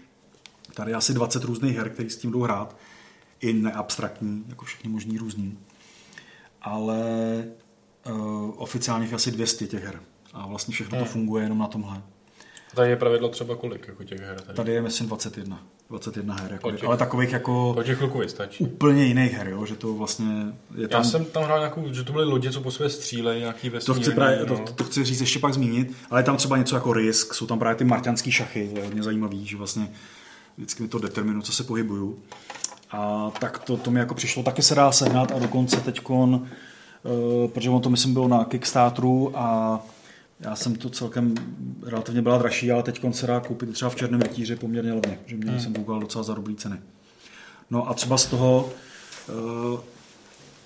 tady 0.74 0.90
je 0.90 0.94
asi 0.94 1.14
20 1.14 1.44
různých 1.44 1.76
her, 1.76 1.90
které 1.90 2.10
s 2.10 2.16
tím 2.16 2.30
jdou 2.30 2.42
hrát. 2.42 2.76
I 3.40 3.52
neabstraktní, 3.52 4.44
jako 4.48 4.64
všechny 4.64 4.90
možný 4.90 5.18
různý. 5.18 5.58
Ale 6.62 6.98
uh, 8.10 8.50
oficiálně 8.56 9.06
je 9.06 9.14
asi 9.14 9.30
200 9.30 9.66
těch 9.66 9.84
her. 9.84 10.00
A 10.34 10.46
vlastně 10.46 10.72
všechno 10.74 10.90
to 10.98 11.04
Hmm. 11.04 11.12
funguje 11.12 11.42
jenom 11.44 11.58
na 11.58 11.66
tomhle. 11.66 12.02
Tady 12.74 12.90
je 12.90 12.96
pravidlo 12.96 13.28
třeba 13.28 13.56
kolik 13.56 13.88
jako 13.88 14.04
těch 14.04 14.20
her? 14.20 14.40
Tady, 14.40 14.56
Tady 14.56 14.72
je, 14.72 14.82
myslím, 14.82 15.06
21. 15.06 15.62
21 15.90 16.34
her, 16.34 16.52
jako, 16.52 16.70
To 16.70 16.76
těch- 16.76 16.84
ale 16.88 16.96
takových 16.96 17.32
jako 17.32 17.74
To 17.76 17.82
těch 17.82 18.00
vystačí. 18.14 18.64
úplně 18.64 19.04
jiných 19.04 19.32
her, 19.32 19.48
jo? 19.48 19.66
že 19.66 19.76
to 19.76 19.94
vlastně 19.94 20.46
je 20.76 20.88
tam... 20.88 21.00
Já 21.00 21.04
jsem 21.08 21.24
tam 21.24 21.42
hrál 21.44 21.58
nějakou, 21.58 21.92
že 21.92 22.04
to 22.04 22.12
byly 22.12 22.24
lodě, 22.24 22.52
co 22.52 22.60
po 22.60 22.70
sobě 22.70 22.90
střílejí, 22.90 23.40
nějaký 23.40 23.70
to 23.70 23.74
vesmírný. 23.76 24.02
chci, 24.02 24.12
právě, 24.12 24.44
to, 24.44 24.54
no. 24.54 24.64
to, 24.74 24.84
chci 24.84 25.04
říct 25.04 25.20
ještě 25.20 25.38
pak 25.38 25.54
zmínit, 25.54 25.92
ale 26.10 26.20
je 26.20 26.24
tam 26.24 26.36
třeba 26.36 26.56
něco 26.56 26.74
jako 26.76 26.92
Risk, 26.92 27.34
jsou 27.34 27.46
tam 27.46 27.58
právě 27.58 27.76
ty 27.76 27.84
marťanský 27.84 28.32
šachy, 28.32 28.70
to 28.72 28.78
je 28.78 28.84
hodně 28.84 29.02
zajímavý, 29.02 29.46
že 29.46 29.56
vlastně 29.56 29.90
vždycky 30.56 30.82
mi 30.82 30.88
to 30.88 30.98
determinuje, 30.98 31.42
co 31.42 31.52
se 31.52 31.64
pohybuju. 31.64 32.18
A 32.90 33.30
tak 33.40 33.58
to, 33.58 33.76
to 33.76 33.90
mi 33.90 34.00
jako 34.00 34.14
přišlo, 34.14 34.42
taky 34.42 34.62
se 34.62 34.74
dá 34.74 34.92
sehnat 34.92 35.32
a 35.32 35.38
dokonce 35.38 35.76
teďkon, 35.80 36.34
uh, 36.34 37.50
protože 37.50 37.70
on 37.70 37.82
to 37.82 37.90
myslím 37.90 38.12
bylo 38.12 38.28
na 38.28 38.44
Kickstarteru 38.44 39.38
a 39.38 39.80
já 40.40 40.56
jsem 40.56 40.74
to 40.74 40.90
celkem 40.90 41.34
relativně 41.86 42.22
byla 42.22 42.38
dražší, 42.38 42.72
ale 42.72 42.82
teď 42.82 43.00
se 43.10 43.26
dá 43.26 43.40
koupit 43.40 43.72
třeba 43.72 43.90
v 43.90 43.96
Černém 43.96 44.20
rytíři 44.20 44.56
poměrně 44.56 44.92
levně, 44.92 45.18
že 45.26 45.36
mě 45.36 45.50
Hmm. 45.50 45.60
jsem 45.60 45.74
koukal 45.74 46.00
docela 46.00 46.24
za 46.24 46.34
dobrý 46.34 46.56
ceny. 46.56 46.76
No 47.70 47.90
a 47.90 47.94
třeba 47.94 48.18
z 48.18 48.26
toho, 48.26 48.70
uh, 49.72 49.80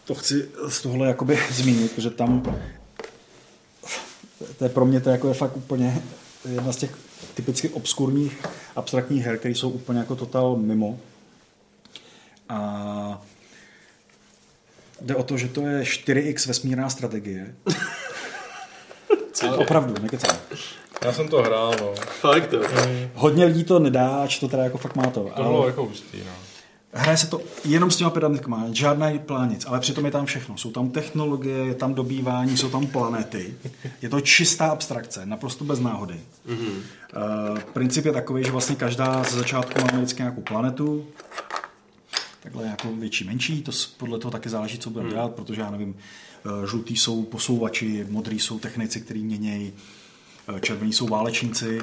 to 0.05 0.15
chci 0.15 0.49
z 0.69 0.83
tohohle 0.83 1.09
jakoby 1.09 1.39
zmínit, 1.53 1.93
protože 1.93 2.11
tam 2.11 2.43
to 4.59 4.65
je 4.65 4.69
pro 4.69 4.85
mě 4.85 5.01
to 5.01 5.11
jako 5.11 5.29
je 5.29 5.35
fakt 5.35 5.57
úplně 5.57 6.03
jedna 6.49 6.73
z 6.73 6.77
těch 6.77 6.99
typicky 7.35 7.69
obskurních 7.69 8.43
abstraktních 8.77 9.25
her, 9.25 9.39
které 9.39 9.55
jsou 9.55 9.71
úplně 9.71 9.99
jako 9.99 10.17
total 10.17 10.57
mimo. 10.57 10.99
A 12.49 13.23
jde 15.01 15.17
o 15.17 15.23
to, 15.23 15.37
že 15.37 15.49
to 15.49 15.67
je 15.67 15.83
4x 15.83 16.49
vesmírná 16.49 16.91
strategie. 16.91 17.55
Ale 19.49 19.57
opravdu, 19.57 19.95
nekecám. 20.03 20.37
Já 21.05 21.13
jsem 21.13 21.29
to 21.29 21.43
hrál, 21.43 21.75
no. 21.81 21.95
Fakt 22.21 22.47
to. 22.47 22.61
Hodně 23.15 23.45
lidí 23.45 23.65
to 23.65 23.79
nedá, 23.79 24.09
ač 24.09 24.39
to 24.39 24.49
teda 24.49 24.65
jako 24.65 24.79
fakt 24.79 24.97
má 24.97 25.07
to. 25.07 25.31
To 25.37 25.43
bylo 25.43 25.67
jako 25.67 25.85
hustý, 25.85 26.19
no. 26.19 26.33
Hraje 26.95 27.17
se 27.17 27.27
to 27.27 27.41
jenom 27.65 27.91
s 27.91 27.97
těma 27.97 28.11
pyramidkama, 28.11 28.67
žádný 28.73 29.19
plán 29.19 29.51
nic, 29.51 29.67
ale 29.67 29.81
přitom 29.81 30.05
je 30.05 30.11
tam 30.11 30.27
všechno. 30.27 30.57
Jsou 30.57 30.71
tam 30.71 30.91
technologie, 30.91 31.57
je 31.57 31.75
tam 31.75 31.95
dobývání, 31.95 32.57
jsou 32.57 32.71
tam 32.71 32.87
planety. 32.87 33.55
Je 34.03 34.09
to 34.09 34.21
čistá 34.21 34.67
abstrakce, 34.67 35.27
naprosto 35.27 35.65
bez 35.65 35.81
náhody. 35.81 36.21
Mm-hmm. 36.49 36.83
Uh, 37.53 37.59
princip 37.59 38.05
je 38.05 38.13
takový, 38.13 38.45
že 38.45 38.51
vlastně 38.51 38.77
každá 38.77 39.23
ze 39.23 39.39
začátku 39.39 39.81
má 39.81 39.87
vždycky 39.87 40.23
nějakou 40.23 40.41
planetu, 40.41 41.07
takhle 42.43 42.67
jako 42.67 42.93
větší, 42.93 43.25
menší, 43.25 43.63
to 43.63 43.73
podle 43.97 44.19
toho 44.19 44.33
taky 44.33 44.49
záleží, 44.49 44.79
co 44.79 44.91
budeme 44.91 45.11
dělat, 45.11 45.35
protože 45.35 45.61
já 45.61 45.71
nevím, 45.71 45.97
eh, 45.97 46.67
žlutý 46.67 46.97
jsou 46.97 47.23
posouvači, 47.23 48.07
modrý 48.11 48.39
jsou 48.39 48.59
technici, 48.59 49.01
který 49.01 49.25
měnějí, 49.25 49.73
eh, 50.57 50.61
červení 50.61 50.93
jsou 50.93 51.07
válečníci 51.07 51.81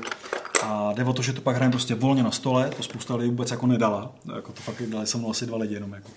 a 0.63 0.93
jde 0.93 1.03
o 1.03 1.13
to, 1.13 1.22
že 1.22 1.33
to 1.33 1.42
pak 1.42 1.56
hrajeme 1.56 1.72
prostě 1.72 1.95
volně 1.95 2.24
na 2.24 2.31
stole, 2.31 2.72
to 2.77 2.83
spousta 2.83 3.15
lidí 3.15 3.29
vůbec 3.29 3.51
jako 3.51 3.67
nedala, 3.67 4.11
jako 4.35 4.51
to 4.51 4.61
fakt 4.61 4.81
dali 4.81 5.08
se 5.08 5.17
mnou 5.17 5.31
asi 5.31 5.45
dva 5.45 5.58
lidi 5.58 5.74
jenom, 5.74 5.93
jako, 5.93 6.09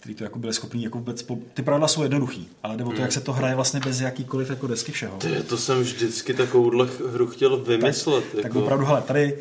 kteří 0.00 0.14
to 0.14 0.24
jako 0.24 0.38
byli 0.38 0.52
schopni 0.52 0.84
jako 0.84 0.98
vůbec, 0.98 1.22
po... 1.22 1.38
ty 1.54 1.62
pravidla 1.62 1.88
jsou 1.88 2.02
jednoduchý, 2.02 2.48
ale 2.62 2.76
jde 2.76 2.84
o 2.84 2.92
to, 2.92 3.00
jak 3.00 3.12
se 3.12 3.20
to 3.20 3.32
hraje 3.32 3.54
vlastně 3.54 3.80
bez 3.80 4.00
jakýkoliv 4.00 4.50
jako 4.50 4.66
desky 4.66 4.92
všeho. 4.92 5.16
Ty, 5.18 5.42
to 5.42 5.56
jsem 5.56 5.80
vždycky 5.80 6.34
takovouhle 6.34 6.88
hru 7.12 7.26
chtěl 7.26 7.56
vymyslet. 7.56 8.24
Tak 8.34 8.44
jako. 8.44 8.62
opravdu, 8.62 8.84
hele, 8.84 9.02
tady 9.02 9.38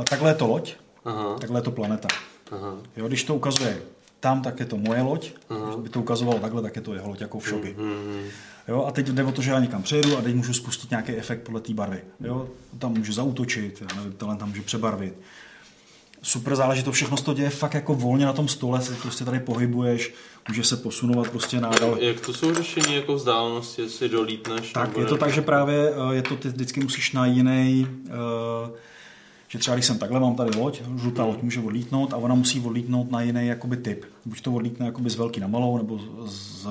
eh, 0.00 0.04
takhle 0.04 0.30
je 0.30 0.34
to 0.34 0.46
loď, 0.46 0.74
Aha, 1.04 1.36
takhle 1.38 1.58
je 1.58 1.62
to 1.62 1.70
planeta. 1.70 2.08
Aha. 2.52 2.76
Jo, 2.96 3.08
když 3.08 3.24
to 3.24 3.34
ukazuje 3.34 3.82
tam, 4.20 4.42
tak 4.42 4.60
je 4.60 4.66
to 4.66 4.76
moje 4.76 5.02
loď. 5.02 5.30
Když 5.48 5.76
by 5.76 5.88
to 5.88 6.00
ukazovalo 6.00 6.38
takhle, 6.40 6.62
tak 6.62 6.76
je 6.76 6.82
to 6.82 6.94
jeho 6.94 7.08
loď 7.08 7.20
jako 7.20 7.38
v 7.38 7.48
šoky. 7.48 7.76
Mhm. 7.78 8.28
Jo, 8.68 8.84
a 8.88 8.90
teď 8.90 9.06
jde 9.06 9.24
o 9.24 9.32
to, 9.32 9.42
že 9.42 9.50
já 9.50 9.60
někam 9.60 9.82
přejdu 9.82 10.18
a 10.18 10.20
teď 10.20 10.34
můžu 10.34 10.54
spustit 10.54 10.90
nějaký 10.90 11.12
efekt 11.12 11.42
podle 11.42 11.60
té 11.60 11.74
barvy. 11.74 12.00
Jo, 12.20 12.48
tam 12.78 12.92
může 12.92 13.12
zautočit, 13.12 13.82
já 13.90 13.96
nevím, 13.96 14.12
tohle 14.12 14.36
tam 14.36 14.48
může 14.48 14.62
přebarvit. 14.62 15.14
Super 16.22 16.56
záleží, 16.56 16.82
to 16.82 16.92
všechno 16.92 17.16
se 17.16 17.24
to 17.24 17.34
děje 17.34 17.50
fakt 17.50 17.74
jako 17.74 17.94
volně 17.94 18.26
na 18.26 18.32
tom 18.32 18.48
stole, 18.48 18.82
se 18.82 18.94
prostě 18.94 19.24
tady 19.24 19.40
pohybuješ, 19.40 20.14
může 20.48 20.64
se 20.64 20.76
posunovat 20.76 21.30
prostě 21.30 21.60
nádal. 21.60 21.96
Jak 22.00 22.20
to 22.20 22.34
jsou 22.34 22.54
řešení 22.54 22.94
jako 22.94 23.14
vzdálenosti, 23.14 23.82
jestli 23.82 24.08
dolítneš? 24.08 24.72
Tak 24.72 24.96
je 24.96 25.04
to 25.04 25.14
ne? 25.14 25.20
tak, 25.20 25.32
že 25.32 25.42
právě 25.42 25.90
eh, 25.90 26.14
je 26.14 26.22
to, 26.22 26.36
ty 26.36 26.48
vždycky 26.48 26.80
musíš 26.80 27.12
na 27.12 27.26
jiný, 27.26 27.86
eh, 28.06 28.12
že 29.52 29.58
třeba 29.58 29.74
když 29.76 29.86
jsem 29.86 29.98
takhle, 29.98 30.20
mám 30.20 30.34
tady 30.36 30.58
loď, 30.58 30.82
žlutá 30.96 31.24
loď 31.24 31.42
může 31.42 31.60
odlítnout 31.60 32.12
a 32.12 32.16
ona 32.16 32.34
musí 32.34 32.60
odlítnout 32.60 33.10
na 33.10 33.20
jiný 33.22 33.46
jakoby 33.46 33.76
typ. 33.76 34.04
Buď 34.24 34.40
to 34.40 34.52
odlítne 34.52 34.86
jakoby 34.86 35.10
z 35.10 35.16
velký 35.16 35.40
na 35.40 35.46
malou, 35.46 35.76
nebo 35.76 35.98
z, 35.98 36.02
z, 36.32 36.66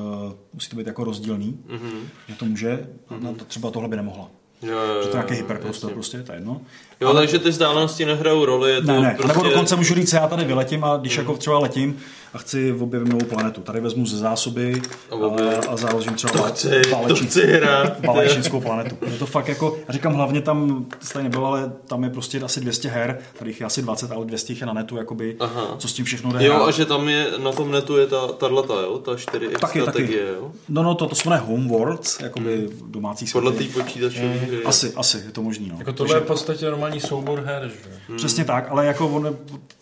musí 0.54 0.70
to 0.70 0.76
být 0.76 0.88
jako 0.88 1.04
rozdílný, 1.04 1.60
Mhm. 1.70 1.92
že 2.28 2.36
to 2.36 2.46
může, 2.46 2.88
na 3.20 3.34
to 3.34 3.46
třeba 3.46 3.72
tohle 3.72 3.90
by 3.90 3.96
nemohla. 3.96 4.30
Jo, 4.62 4.78
jo, 4.80 5.02
Že 5.04 5.08
to 5.10 5.18
je 5.18 5.22
nějaký 5.24 5.34
jo, 5.34 5.38
hyperprostor 5.38 5.92
prostě, 5.94 6.24
to 6.24 6.32
je 6.32 6.38
jedno. 6.38 6.62
Jo, 7.02 7.14
takže 7.14 7.40
ty 7.40 7.50
vzdálenosti 7.50 8.06
nehrajou 8.06 8.46
roli, 8.46 8.72
je 8.72 8.82
to 8.82 8.88
Ne, 8.88 9.00
ne, 9.00 9.16
prostě... 9.18 9.28
nebo 9.38 9.50
dokonce 9.50 9.76
můžu 9.76 9.96
říct, 9.96 10.14
já 10.14 10.28
tady 10.28 10.46
vyletím 10.46 10.84
a 10.84 10.98
když 10.98 11.18
jako 11.18 11.38
třeba 11.38 11.60
letím 11.60 11.98
a 12.34 12.38
chci 12.38 12.74
objevit 12.80 13.10
novou 13.10 13.26
planetu, 13.26 13.62
tady 13.62 13.80
vezmu 13.80 14.06
ze 14.06 14.18
zásoby 14.18 14.82
A 15.12 15.16
a, 15.16 15.72
a 15.72 15.78
založím 15.78 16.14
třeba 16.14 16.34
To 16.34 16.44
chci, 16.44 16.82
chci 17.28 17.62
planetu. 18.62 18.98
Je 19.12 19.18
to 19.18 19.26
fakt 19.26 19.48
jako, 19.48 19.78
já 19.88 19.94
říkám 19.94 20.14
hlavně 20.14 20.42
tam, 20.42 20.86
stejně 21.00 21.24
nebylo, 21.30 21.48
ale 21.48 21.72
tam 21.88 22.04
je 22.04 22.10
prostě 22.10 22.42
asi 22.42 22.62
200 22.62 22.90
her, 22.90 23.18
tady 23.40 23.50
jich 23.50 23.60
je 23.60 23.66
asi 23.66 23.82
20, 23.82 24.12
ale 24.12 24.26
200 24.26 24.54
jich 24.54 24.62
je 24.62 24.68
na 24.68 24.74
netu, 24.74 24.98
jakoby, 24.98 25.36
Aha. 25.40 25.76
co 25.78 25.88
s 25.88 25.94
tím 25.94 26.06
všechno 26.06 26.32
jde 26.34 26.46
Jo, 26.46 26.54
a 26.64 26.72
že 26.72 26.86
tam 26.86 27.10
je, 27.10 27.28
na 27.44 27.52
tom 27.52 27.72
netu 27.72 27.98
je 27.98 28.08
ta, 28.08 28.28
tato, 28.28 28.82
jo, 28.82 28.98
ta 28.98 29.12
4X 29.12 29.60
Taky, 29.60 29.82
strategie, 29.82 30.20
taky. 30.20 30.34
jo? 30.38 30.52
No, 30.70 30.84
no, 30.84 30.96
to, 30.96 31.08
to 31.08 31.16
se 31.16 31.30
jmenuje 31.30 31.48
Homeworlds, 31.48 32.20
jakoby 32.20 32.70
domácí 32.86 33.26
Podle 33.34 33.52
té 33.52 33.64
počítačové 33.64 34.28
hry. 34.28 34.64
Asi, 34.64 34.94
asi, 34.96 35.18
je 35.18 35.32
to 35.32 35.42
možný. 35.42 35.70
No. 35.70 35.76
Jako 35.80 35.94
tohle 35.94 36.18
je 36.18 36.20
v 36.20 36.24
podstatě 36.26 36.70
normální 36.92 37.10
soubor 37.10 37.44
her, 37.46 37.70
že? 38.10 38.16
Přesně 38.16 38.46
tak, 38.46 38.68
ale 38.70 38.86
jako 38.86 39.08
on, 39.08 39.38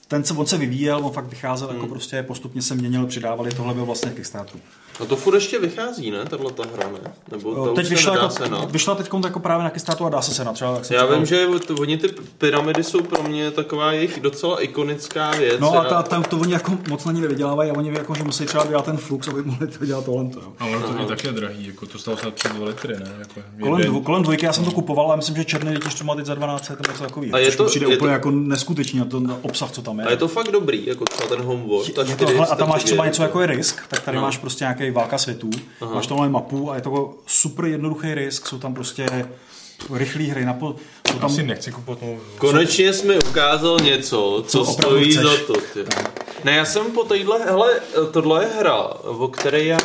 ten 0.09 0.23
se, 0.23 0.33
on 0.33 0.45
se 0.45 0.57
vyvíjel, 0.57 0.99
on 1.05 1.11
fakt 1.11 1.25
vycházel, 1.29 1.67
Hmm. 1.67 1.77
jako 1.77 1.87
prostě 1.93 2.23
postupně 2.23 2.61
se 2.61 2.75
měnil, 2.75 3.07
přidávali, 3.07 3.51
tohle 3.51 3.73
byl 3.73 3.85
vlastně 3.85 4.11
Kickstarteru. 4.11 4.59
A 4.99 5.05
to 5.05 5.15
furt 5.15 5.35
ještě 5.35 5.59
vychází, 5.59 6.11
ne, 6.11 6.25
tahle 6.25 6.51
ta 6.51 6.63
hra, 6.75 6.89
ne? 7.03 7.11
Nebo 7.31 7.55
to 7.55 7.73
Teď 7.73 7.83
už 7.83 7.89
se 7.89 7.95
vyšla, 7.95 8.13
jako, 8.13 8.29
senat? 8.29 8.71
vyšla 8.71 8.95
teď 8.95 9.09
jako 9.23 9.39
právě 9.39 9.63
na 9.63 9.69
Kickstarteru 9.69 10.05
a 10.05 10.09
dá 10.09 10.21
se 10.21 10.33
senat. 10.33 10.53
Třeba, 10.53 10.73
jak 10.75 10.85
jsem 10.85 10.95
Já 10.95 11.01
říkal. 11.03 11.17
vím, 11.17 11.25
že 11.25 11.45
to, 11.67 11.73
oni 11.75 11.97
ty 11.97 12.07
pyramidy 12.37 12.83
jsou 12.83 13.01
pro 13.01 13.23
mě 13.23 13.51
taková 13.51 13.91
jejich 13.91 14.19
docela 14.19 14.61
ikonická 14.63 15.31
věc. 15.31 15.59
No 15.59 15.73
a 15.79 15.83
ta, 15.85 16.03
ta, 16.03 16.21
to 16.21 16.37
oni 16.37 16.53
jako 16.53 16.77
moc 16.89 17.05
na 17.05 17.11
ní 17.11 17.21
nevydělávají 17.21 17.71
a 17.71 17.73
oni 17.77 17.89
jako, 17.93 18.15
že 18.15 18.23
musí 18.23 18.45
třeba 18.45 18.65
dělat 18.65 18.85
ten 18.85 18.97
flux, 18.97 19.27
aby 19.27 19.43
mohli 19.43 19.67
to 19.67 19.85
dělat 19.85 20.05
tohle. 20.05 20.23
Jo. 20.33 20.53
A 20.59 20.65
ono 20.65 20.79
to 20.93 20.99
je 21.01 21.05
také 21.07 21.31
drahý, 21.31 21.67
jako 21.67 21.85
to 21.85 21.97
stalo 21.99 22.17
snad 22.17 22.33
3 22.33 22.47
litry, 22.63 22.93
ne? 22.99 23.11
Jako 23.19 23.41
Kolem, 23.63 23.81
dvou, 23.81 24.01
kolem 24.01 24.23
dvojky 24.23 24.45
já 24.45 24.53
jsem 24.53 24.65
to 24.65 24.71
kupoval, 24.71 25.05
ale 25.07 25.17
myslím, 25.17 25.35
že 25.35 25.45
černý 25.45 25.75
to 25.97 26.03
má 26.03 26.15
teď 26.15 26.25
za 26.25 26.35
12 26.35 26.69
nebo 26.69 26.91
něco 26.91 27.03
takový. 27.03 27.31
A 27.31 27.37
je 27.37 27.51
to- 27.51 27.65
přijde 27.65 27.85
je 27.89 27.95
úplně 27.97 28.09
to- 28.09 28.13
jako 28.13 28.31
neskutečný 28.31 28.99
na 28.99 29.05
to 29.05 29.19
na 29.19 29.37
obsah, 29.41 29.71
co 29.71 29.81
tam 29.81 29.98
je. 29.99 30.05
A 30.05 30.11
je 30.11 30.17
to 30.17 30.27
fakt 30.27 30.51
dobrý, 30.51 30.85
jako 30.85 31.05
třeba 31.05 31.29
ten 31.29 31.41
Homeworld. 31.45 31.93
ta 31.93 32.01
je 32.01 32.15
to, 32.15 32.25
4X 32.25 32.33
hele, 32.33 32.47
a 32.47 32.55
tam 32.55 32.69
máš 32.69 32.83
třeba 32.83 33.05
něco 33.05 33.23
jako 33.23 33.41
je 33.41 33.47
risk, 33.47 33.81
tak 33.87 33.99
tady 34.01 34.17
No. 34.17 34.21
máš 34.23 34.37
prostě 34.37 34.63
nějaký 34.63 34.91
válka 34.91 35.17
světů, 35.17 35.49
Aha. 35.81 35.95
máš 35.95 36.07
tam 36.07 36.31
mapu 36.31 36.71
a 36.71 36.75
je 36.75 36.81
to 36.81 37.13
super 37.27 37.65
jednoduchý 37.65 38.13
risk, 38.13 38.47
jsou 38.47 38.57
tam 38.59 38.73
prostě 38.73 39.05
rychlý 39.93 40.27
hry, 40.27 40.45
na 40.45 40.53
po, 40.53 40.75
jsou 41.11 41.19
tam 41.19 41.25
Asi 41.25 41.43
nechci 41.43 41.71
kupovat 41.71 42.01
novou. 42.01 42.19
Konečně 42.37 42.93
jsi 42.93 43.07
mi 43.07 43.15
ukázal 43.29 43.77
něco, 43.79 44.43
co 44.47 44.65
Co 44.65 44.71
stojí 44.71 45.11
chceš. 45.11 45.23
za 45.23 45.37
to. 45.47 45.53
Ty. 45.73 45.85
Ne, 46.43 46.51
já 46.55 46.65
jsem 46.65 46.91
po 46.91 47.03
téhle, 47.03 47.39
hele, 47.45 47.79
tohle 48.11 48.43
je 48.43 48.49
hra, 48.59 48.75
o 49.03 49.27
které 49.27 49.63
já 49.63 49.77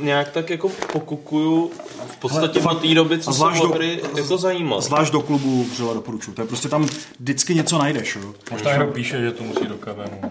nějak 0.00 0.28
tak 0.28 0.50
jako 0.50 0.68
pokukuju 0.92 1.70
v 2.10 2.16
podstatě 2.16 2.60
Hele, 2.60 2.72
od 2.74 2.82
té 2.82 2.94
doby, 2.94 3.18
co 3.18 3.30
a 3.30 3.32
jsem 3.34 3.58
do- 3.60 3.68
hry 3.68 4.00
jako 4.16 4.38
zajímal. 4.38 4.80
Zvlášť 4.80 5.12
do 5.12 5.20
klubu 5.20 5.64
vřele 5.64 5.94
doporučuji. 5.94 6.32
To 6.32 6.42
je 6.42 6.48
prostě 6.48 6.68
tam 6.68 6.86
vždycky 7.20 7.54
něco 7.54 7.78
najdeš. 7.78 8.16
Jo. 8.16 8.32
Možná 8.50 8.70
někdo 8.72 8.86
píše, 8.86 9.20
že 9.20 9.32
to 9.32 9.44
musí 9.44 9.66
do 9.66 9.74
kavenu. 9.74 10.18
no. 10.22 10.30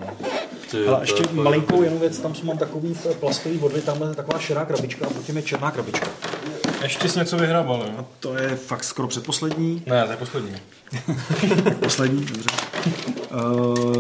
Ty, 0.71 0.87
Ale 0.87 0.99
ještě 1.03 1.23
je 1.23 1.27
malinkou 1.43 1.81
jenom 1.81 1.99
věc, 1.99 2.17
tam 2.19 2.33
mám 2.43 2.57
takový 2.57 2.97
plastový 3.19 3.57
vodvy, 3.57 3.81
tam 3.81 4.01
je 4.01 4.15
taková 4.15 4.39
šedá 4.39 4.65
krabička 4.65 5.05
a 5.05 5.09
potom 5.09 5.35
je 5.37 5.41
černá 5.43 5.71
krabička. 5.71 6.07
Ještě 6.83 7.09
jsi 7.09 7.19
něco 7.19 7.37
vyhrabal, 7.37 7.85
jo? 7.97 8.05
To 8.19 8.35
je 8.37 8.55
fakt 8.55 8.83
skoro 8.83 9.07
předposlední. 9.07 9.83
Ne, 9.85 10.05
to 10.05 10.11
je 10.11 10.17
poslední. 10.17 10.55
Poslední, 11.79 12.25
dobře. 12.25 12.49
Uh, 13.31 13.95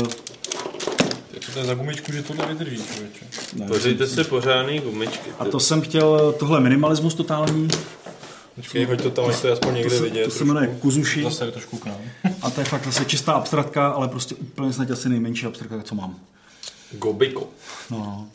to 1.57 1.61
je 1.61 1.67
za 1.67 1.73
gumičku, 1.73 2.11
že 2.11 2.23
tohle 2.23 2.47
vydrží, 2.47 2.83
člověče? 2.93 3.25
Pořijte 3.67 4.07
si 4.07 4.23
pořádný 4.23 4.79
gumičky. 4.79 5.29
a 5.39 5.45
to 5.45 5.59
jsem 5.59 5.81
chtěl, 5.81 6.35
tohle 6.39 6.59
minimalismus 6.59 7.15
totální, 7.15 7.67
Počkej, 8.55 8.85
hoď 8.85 9.01
to 9.01 9.09
tam, 9.09 9.25
ať 9.25 9.41
to 9.41 9.47
je 9.47 9.53
aspoň 9.53 9.69
to 9.69 9.75
někde 9.77 9.97
se, 9.97 10.03
vidět. 10.03 10.25
to 10.25 10.31
se 10.31 10.45
jmenuje 10.45 10.67
Kuzushi 10.67 11.23
Zase 11.23 11.51
trošku 11.51 11.77
k 11.77 11.85
nám. 11.85 11.97
a 12.41 12.49
to 12.49 12.61
je 12.61 12.65
fakt 12.65 12.85
zase 12.85 13.05
čistá 13.05 13.33
abstraktka, 13.33 13.87
ale 13.87 14.07
prostě 14.07 14.35
úplně 14.35 14.73
snad 14.73 14.91
asi 14.91 15.09
nejmenší 15.09 15.45
abstraktka, 15.45 15.83
co 15.83 15.95
mám. 15.95 16.15
Gobiko. 16.91 17.49
No, 17.91 17.97
no. 17.97 18.27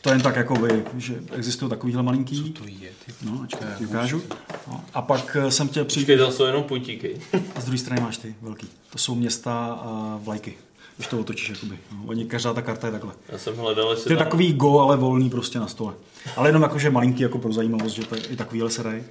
To 0.00 0.08
je 0.08 0.14
jen 0.14 0.22
tak, 0.22 0.36
jako 0.36 0.54
by, 0.54 0.84
že 0.98 1.20
existují 1.32 1.70
takovýhle 1.70 2.02
malinký. 2.02 2.50
To 2.50 2.64
je, 2.64 2.90
ty. 3.06 3.12
No, 3.22 3.40
ačkej, 3.44 3.68
ti 3.78 3.86
ukážu. 3.86 4.22
No. 4.68 4.84
A 4.94 5.02
pak 5.02 5.36
eh, 5.40 5.50
jsem 5.50 5.68
chtěl 5.68 5.84
přijít, 5.84 6.02
Počkej, 6.04 6.18
tam 6.18 6.32
jsou 6.32 6.44
jenom 6.44 6.62
puntíky. 6.62 7.20
a 7.54 7.60
z 7.60 7.64
druhé 7.64 7.78
strany 7.78 8.00
máš 8.02 8.16
ty 8.16 8.34
velký. 8.42 8.68
To 8.90 8.98
jsou 8.98 9.14
města 9.14 9.66
a 9.66 10.18
vlajky. 10.22 10.54
Když 11.00 11.08
to 11.08 11.18
otočíš, 11.18 11.48
jakoby. 11.48 11.78
No, 11.92 11.98
oni, 12.06 12.24
každá 12.24 12.54
ta 12.54 12.62
karta 12.62 12.86
je 12.86 12.90
takhle. 12.92 13.12
Já 13.28 13.38
jsem 13.38 13.56
hledal, 13.56 13.90
jestli 13.90 14.04
To 14.04 14.12
je 14.12 14.16
tam... 14.16 14.26
takový 14.26 14.52
go, 14.52 14.80
ale 14.80 14.96
volný 14.96 15.30
prostě 15.30 15.58
na 15.58 15.66
stole. 15.66 15.94
Ale 16.36 16.48
jenom 16.48 16.62
jakože 16.62 16.90
malinký 16.90 17.22
jako 17.22 17.38
pro 17.38 17.52
zajímavost, 17.52 17.92
že 17.92 18.06
to 18.06 18.14
je 18.14 18.22
i 18.22 18.36
takovýhle 18.36 18.70
se 18.70 18.82
dají. 18.82 19.02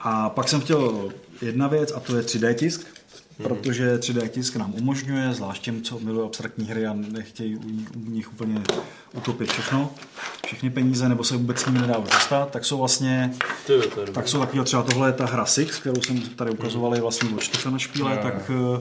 A 0.00 0.30
pak 0.30 0.48
jsem 0.48 0.60
chtěl 0.60 1.10
jedna 1.42 1.68
věc 1.68 1.92
a 1.96 2.00
to 2.00 2.16
je 2.16 2.22
3D 2.22 2.54
tisk, 2.54 2.86
protože 3.42 3.96
3D 3.96 4.28
tisk 4.28 4.56
nám 4.56 4.74
umožňuje, 4.74 5.32
zvlášť 5.34 5.62
těm, 5.62 5.82
co 5.82 5.98
milují 5.98 6.26
abstraktní 6.26 6.66
hry 6.66 6.86
a 6.86 6.92
nechtějí 6.94 7.56
u 7.56 7.60
u 8.06 8.10
nich 8.10 8.32
úplně 8.32 8.62
utopit 9.12 9.52
všechno, 9.52 9.90
všechny 10.46 10.70
peníze, 10.70 11.08
nebo 11.08 11.24
se 11.24 11.36
vůbec 11.36 11.58
s 11.58 11.66
nimi 11.66 11.78
nedá 11.78 11.98
už 11.98 12.10
dostat, 12.10 12.50
tak 12.50 12.64
jsou 12.64 12.78
vlastně, 12.78 13.34
Ty, 13.66 13.72
tak 14.12 14.28
jsou 14.28 14.40
takový 14.40 14.64
třeba 14.64 14.82
tohle 14.82 15.08
je 15.08 15.12
ta 15.12 15.26
hra 15.26 15.46
Six, 15.46 15.78
kterou 15.78 16.02
jsem 16.02 16.20
tady 16.20 16.50
ukazovali 16.50 17.00
vlastně 17.00 17.30
od 17.34 17.40
Štefana 17.40 17.78
Špíle, 17.78 18.18
tak, 18.22 18.50
eh, 18.76 18.80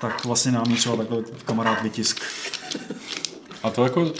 tak 0.00 0.24
vlastně 0.24 0.52
nám 0.52 0.70
ji 0.70 0.76
třeba 0.76 0.96
takhle 0.96 1.22
kamarád 1.44 1.82
vytisk. 1.82 2.22
A 3.62 3.70
to 3.70 3.84
jako... 3.84 4.12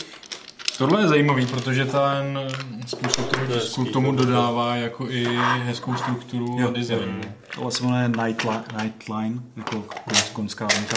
Tohle 0.79 1.03
je 1.03 1.09
zajímavý, 1.09 1.47
protože 1.47 1.85
ten 1.85 2.39
způsob 2.87 3.29
toho 3.29 3.47
tisku 3.47 3.81
hezký, 3.81 3.93
tomu 3.93 4.13
dodává 4.13 4.77
jako 4.77 5.11
i 5.11 5.25
hezkou 5.63 5.97
strukturu 5.97 6.69
a 6.69 6.71
design. 6.71 7.21
Tohle 7.55 7.71
se 7.71 7.85
jmenuje 7.85 8.09
Nightline, 8.09 8.65
Nightline 8.83 9.43
jako 9.57 9.77
kon- 9.77 10.33
konská 10.33 10.69
linka. 10.77 10.97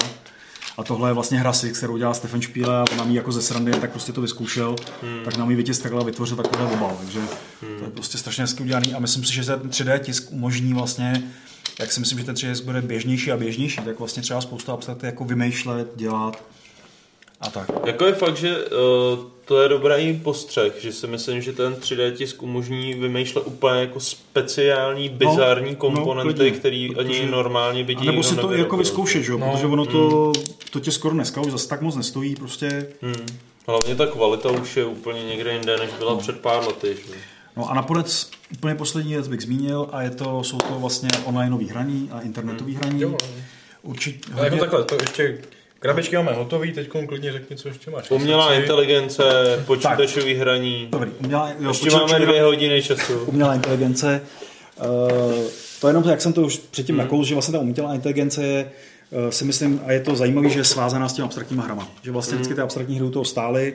A 0.78 0.84
tohle 0.84 1.10
je 1.10 1.14
vlastně 1.14 1.40
hra 1.40 1.54
Six, 1.54 1.78
kterou 1.78 1.98
dělá 1.98 2.14
Stefan 2.14 2.42
Špíle 2.42 2.78
a 2.78 2.86
on 2.92 2.98
nám 2.98 3.10
ji 3.10 3.16
jako 3.16 3.32
ze 3.32 3.42
srandy 3.42 3.72
tak 3.72 3.92
prostě 3.92 4.14
to 4.14 4.22
vyzkoušel, 4.22 4.76
hmm. 5.02 5.20
tak 5.26 5.38
nám 5.38 5.50
ji 5.50 5.56
vytisk 5.56 5.84
takhle 5.84 6.02
a 6.02 6.04
vytvořil 6.04 6.38
takovýhle 6.38 6.72
obal. 6.72 6.98
Takže 7.00 7.20
hmm. 7.20 7.80
to 7.80 7.84
je 7.86 7.92
prostě 7.92 8.18
strašně 8.18 8.44
hezky 8.44 8.64
udělaný 8.64 8.94
a 8.94 9.00
myslím 9.00 9.24
si, 9.24 9.34
že 9.34 9.44
ten 9.44 9.70
3D 9.70 10.00
tisk 10.00 10.32
umožní 10.32 10.74
vlastně 10.74 11.24
jak 11.82 11.92
si 11.92 12.00
myslím, 12.00 12.20
že 12.20 12.26
ten 12.26 12.36
3DS 12.36 12.64
bude 12.64 12.82
běžnější 12.82 13.32
a 13.32 13.38
běžnější, 13.38 13.82
tak 13.82 14.00
vlastně 14.00 14.24
třeba 14.24 14.42
spousta 14.42 14.74
abstrakty 14.74 15.06
jako 15.06 15.26
vymýšlet, 15.26 15.88
dělat 15.96 16.44
a 17.42 17.50
tak. 17.50 17.72
Jako 17.86 18.06
je 18.06 18.14
fakt, 18.14 18.38
že 18.38 18.58
uh, 18.58 19.20
to 19.46 19.62
je 19.62 19.70
dobrý 19.70 20.20
postřeh, 20.24 20.74
že 20.82 20.92
si 20.92 21.08
myslím, 21.08 21.42
že 21.42 21.54
ten 21.54 21.74
3D 21.74 22.12
tisk 22.12 22.44
umožní 22.44 22.94
vymýšlet 22.94 23.44
úplně 23.48 23.80
jako 23.80 24.00
speciální, 24.00 25.10
bizarní 25.10 25.70
no, 25.70 25.76
komponenty, 25.76 26.52
no, 26.52 26.58
který 26.58 26.96
ani 26.96 27.26
normálně 27.26 27.84
by 27.84 27.96
A 27.96 28.04
nebo 28.04 28.24
si 28.24 28.36
to 28.36 28.52
jako 28.52 28.78
vyzkoušet, 28.78 29.24
že? 29.24 29.32
No, 29.32 29.52
protože 29.52 29.68
ono 29.68 29.86
to, 29.86 30.32
mm. 30.38 30.44
to 30.70 30.80
tě 30.80 30.92
skoro 30.92 31.14
dneska 31.14 31.42
už 31.42 31.52
zase 31.52 31.68
tak 31.68 31.82
moc 31.82 31.96
nestojí, 31.96 32.36
prostě. 32.36 32.88
Hmm. 33.02 33.26
Hlavně 33.68 33.96
ta 33.96 34.06
kvalita 34.06 34.52
už 34.52 34.78
je 34.78 34.86
úplně 34.86 35.24
někde 35.24 35.54
jinde, 35.54 35.78
než 35.78 35.90
byla 36.00 36.12
no. 36.12 36.18
před 36.18 36.40
pár 36.40 36.68
lety. 36.68 36.98
Že? 37.08 37.14
No 37.58 37.72
a 37.72 37.74
nakonec 37.74 38.32
úplně 38.54 38.76
poslední 38.76 39.14
věc 39.14 39.28
bych 39.28 39.42
zmínil 39.42 39.90
a 39.92 40.02
je 40.02 40.10
to, 40.10 40.44
jsou 40.44 40.58
to 40.58 40.80
vlastně 40.80 41.10
onlineový 41.26 41.70
hraní 41.70 42.10
a 42.12 42.20
internetový 42.22 42.74
hmm. 42.74 42.82
hraní. 42.82 43.02
Jo. 43.02 43.18
Určitě. 43.82 44.34
Hodně... 44.34 44.46
Jako 44.46 44.58
takhle, 44.58 44.84
to 44.84 44.96
ještě 45.02 45.38
Krabičky 45.82 46.16
máme 46.16 46.34
hotový, 46.34 46.72
teď 46.72 46.90
klidně 47.08 47.32
řekni, 47.32 47.56
co 47.56 47.68
ještě 47.68 47.92
máš. 47.92 48.12
Umělá 48.12 48.54
inteligence, 48.54 49.24
počítačový 49.66 50.34
hraní. 50.34 50.88
Dobrý, 50.92 51.12
umělá, 51.24 51.50
jo, 51.60 51.70
ještě 51.70 51.90
máme 51.90 52.20
dvě 52.20 52.44
hodiny 52.44 52.84
času. 52.84 53.20
Umělá 53.20 53.56
inteligence. 53.56 54.22
Uh, 54.80 54.86
to 55.82 55.88
jenom, 55.88 56.04
jak 56.04 56.22
jsem 56.22 56.34
to 56.34 56.42
už 56.42 56.58
předtím 56.58 56.96
hmm. 56.96 57.06
nakous, 57.06 57.28
že 57.28 57.36
vlastně 57.36 57.52
ta 57.52 57.60
umělá 57.60 57.96
inteligence 57.96 58.44
je, 58.44 58.72
uh, 59.10 59.30
si 59.30 59.46
myslím, 59.46 59.82
a 59.86 59.92
je 59.92 60.00
to 60.00 60.16
zajímavé, 60.16 60.50
že 60.50 60.60
je 60.60 60.64
svázaná 60.64 61.10
s 61.10 61.14
těmi 61.14 61.26
abstraktními 61.26 61.64
hrama. 61.64 61.88
Že 62.02 62.12
vlastně 62.12 62.36
vždycky 62.36 62.54
hmm. 62.54 62.56
ty 62.56 62.62
abstraktní 62.62 62.96
hry 62.96 63.06
u 63.06 63.12
toho 63.12 63.26
stály. 63.26 63.74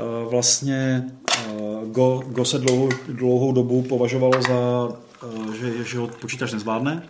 Uh, 0.00 0.30
vlastně 0.30 1.04
uh, 1.50 1.88
Go, 1.88 2.22
Go 2.26 2.44
se 2.44 2.58
dlouhou, 2.58 2.88
dlouhou 3.08 3.52
dobu 3.52 3.82
považovalo 3.82 4.42
za, 4.42 4.88
uh, 5.28 5.54
že, 5.54 5.84
že 5.84 5.98
ho 5.98 6.08
počítač 6.08 6.52
nezvládne 6.52 7.02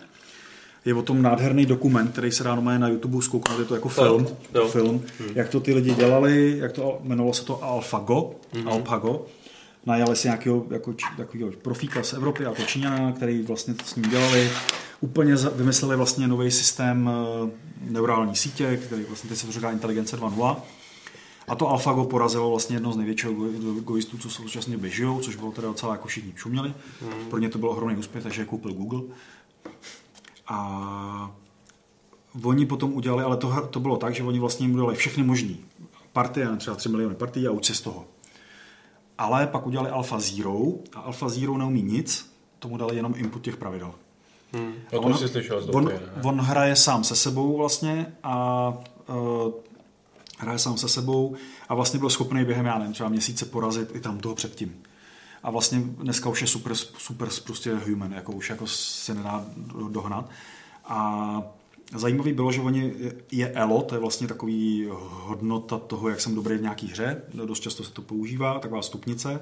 je 0.87 0.93
o 0.93 1.01
tom 1.01 1.21
nádherný 1.21 1.65
dokument, 1.65 2.11
který 2.11 2.31
se 2.31 2.43
dá 2.43 2.55
na 2.55 2.87
YouTube 2.87 3.21
zkouknout, 3.21 3.59
je 3.59 3.65
to 3.65 3.75
jako 3.75 3.89
film, 3.89 4.27
jo. 4.55 4.67
film 4.67 5.03
hmm. 5.19 5.29
jak 5.35 5.49
to 5.49 5.59
ty 5.59 5.73
lidi 5.73 5.95
dělali, 5.95 6.57
jak 6.57 6.71
to 6.71 6.99
jmenovalo 7.03 7.33
se 7.33 7.45
to 7.45 7.63
AlphaGo, 7.63 8.35
hmm. 8.53 8.67
AlphaGo. 8.67 9.25
Najali 9.85 10.15
si 10.15 10.27
nějakého 10.27 10.65
jako, 10.69 10.93
takového 11.17 11.51
profíka 11.61 12.03
z 12.03 12.13
Evropy 12.13 12.45
a 12.45 12.53
to 12.53 12.63
Číňana, 12.63 13.11
který 13.11 13.41
vlastně 13.41 13.73
to 13.73 13.85
s 13.85 13.95
ním 13.95 14.09
dělali. 14.09 14.49
Úplně 15.01 15.35
vymysleli 15.35 15.95
vlastně 15.95 16.27
nový 16.27 16.51
systém 16.51 17.09
eh, 17.09 17.49
neurální 17.91 18.35
sítě, 18.35 18.77
který 18.77 19.03
vlastně 19.03 19.29
teď 19.29 19.39
se 19.39 19.45
to 19.45 19.51
říká 19.51 19.71
inteligence 19.71 20.17
2.0. 20.17 20.55
A 21.47 21.55
to 21.55 21.69
AlphaGo 21.69 22.05
porazilo 22.05 22.49
vlastně 22.49 22.75
jedno 22.75 22.93
z 22.93 22.97
největších 22.97 23.29
egoistů, 23.77 24.17
co 24.17 24.29
současně 24.29 24.77
běží, 24.77 25.03
což 25.21 25.35
bylo 25.35 25.51
teda 25.51 25.67
docela 25.67 25.91
jako 25.91 26.07
všichni 26.07 26.33
šuměli. 26.35 26.73
Hmm. 27.01 27.29
Pro 27.29 27.39
ně 27.39 27.49
to 27.49 27.57
bylo 27.57 27.71
ohromný 27.71 27.95
úspěch, 27.97 28.23
takže 28.23 28.41
je 28.41 28.45
koupil 28.45 28.73
Google. 28.73 29.01
A 30.47 31.31
oni 32.43 32.65
potom 32.65 32.93
udělali, 32.93 33.23
ale 33.23 33.37
to, 33.37 33.67
to 33.69 33.79
bylo 33.79 33.97
tak, 33.97 34.15
že 34.15 34.23
oni 34.23 34.39
vlastně 34.39 34.69
udělali 34.69 34.95
všechny 34.95 35.23
možný 35.23 35.65
partie, 36.13 36.55
třeba 36.57 36.75
3 36.75 36.89
miliony 36.89 37.15
partií 37.15 37.47
a 37.47 37.51
uč 37.51 37.71
z 37.71 37.81
toho. 37.81 38.05
Ale 39.17 39.47
pak 39.47 39.67
udělali 39.67 39.89
Alpha 39.89 40.19
Zero 40.19 40.57
a 40.93 40.99
Alpha 40.99 41.29
Zero 41.29 41.57
neumí 41.57 41.81
nic, 41.81 42.31
tomu 42.59 42.77
dali 42.77 42.95
jenom 42.95 43.13
input 43.17 43.41
těch 43.41 43.57
pravidel. 43.57 43.93
Hmm. 44.53 44.73
A 44.93 44.99
on, 44.99 45.17
si 45.17 45.27
slyšel 45.27 45.69
on, 45.73 45.91
on 46.23 46.41
hraje 46.41 46.75
sám 46.75 47.03
se 47.03 47.15
sebou 47.15 47.57
vlastně 47.57 48.13
a 48.23 48.73
uh, 49.09 49.53
hraje 50.37 50.59
sám 50.59 50.77
se 50.77 50.89
sebou 50.89 51.35
a 51.69 51.75
vlastně 51.75 51.99
byl 51.99 52.09
schopný 52.09 52.45
během, 52.45 52.65
já 52.65 52.77
nevím, 52.77 52.93
třeba 52.93 53.09
měsíce 53.09 53.45
porazit 53.45 53.95
i 53.95 53.99
tam 53.99 54.17
toho 54.17 54.35
předtím. 54.35 54.83
A 55.43 55.51
vlastně 55.51 55.79
dneska 55.79 56.29
už 56.29 56.41
je 56.41 56.47
super, 56.47 56.75
super 56.75 57.29
prostě 57.43 57.75
human, 57.75 58.11
jako 58.11 58.31
už 58.31 58.49
jako 58.49 58.67
se 58.67 59.13
nedá 59.13 59.45
dohnat. 59.89 60.29
A 60.85 61.43
zajímavý 61.95 62.33
bylo, 62.33 62.51
že 62.51 62.61
oni 62.61 62.93
je 63.31 63.51
ELO, 63.51 63.81
to 63.81 63.95
je 63.95 64.01
vlastně 64.01 64.27
takový 64.27 64.87
hodnota 64.99 65.77
toho, 65.77 66.09
jak 66.09 66.21
jsem 66.21 66.35
dobrý 66.35 66.57
v 66.57 66.61
nějaký 66.61 66.87
hře, 66.87 67.21
dost 67.33 67.59
často 67.59 67.83
se 67.83 67.91
to 67.91 68.01
používá, 68.01 68.59
taková 68.59 68.81
stupnice, 68.81 69.39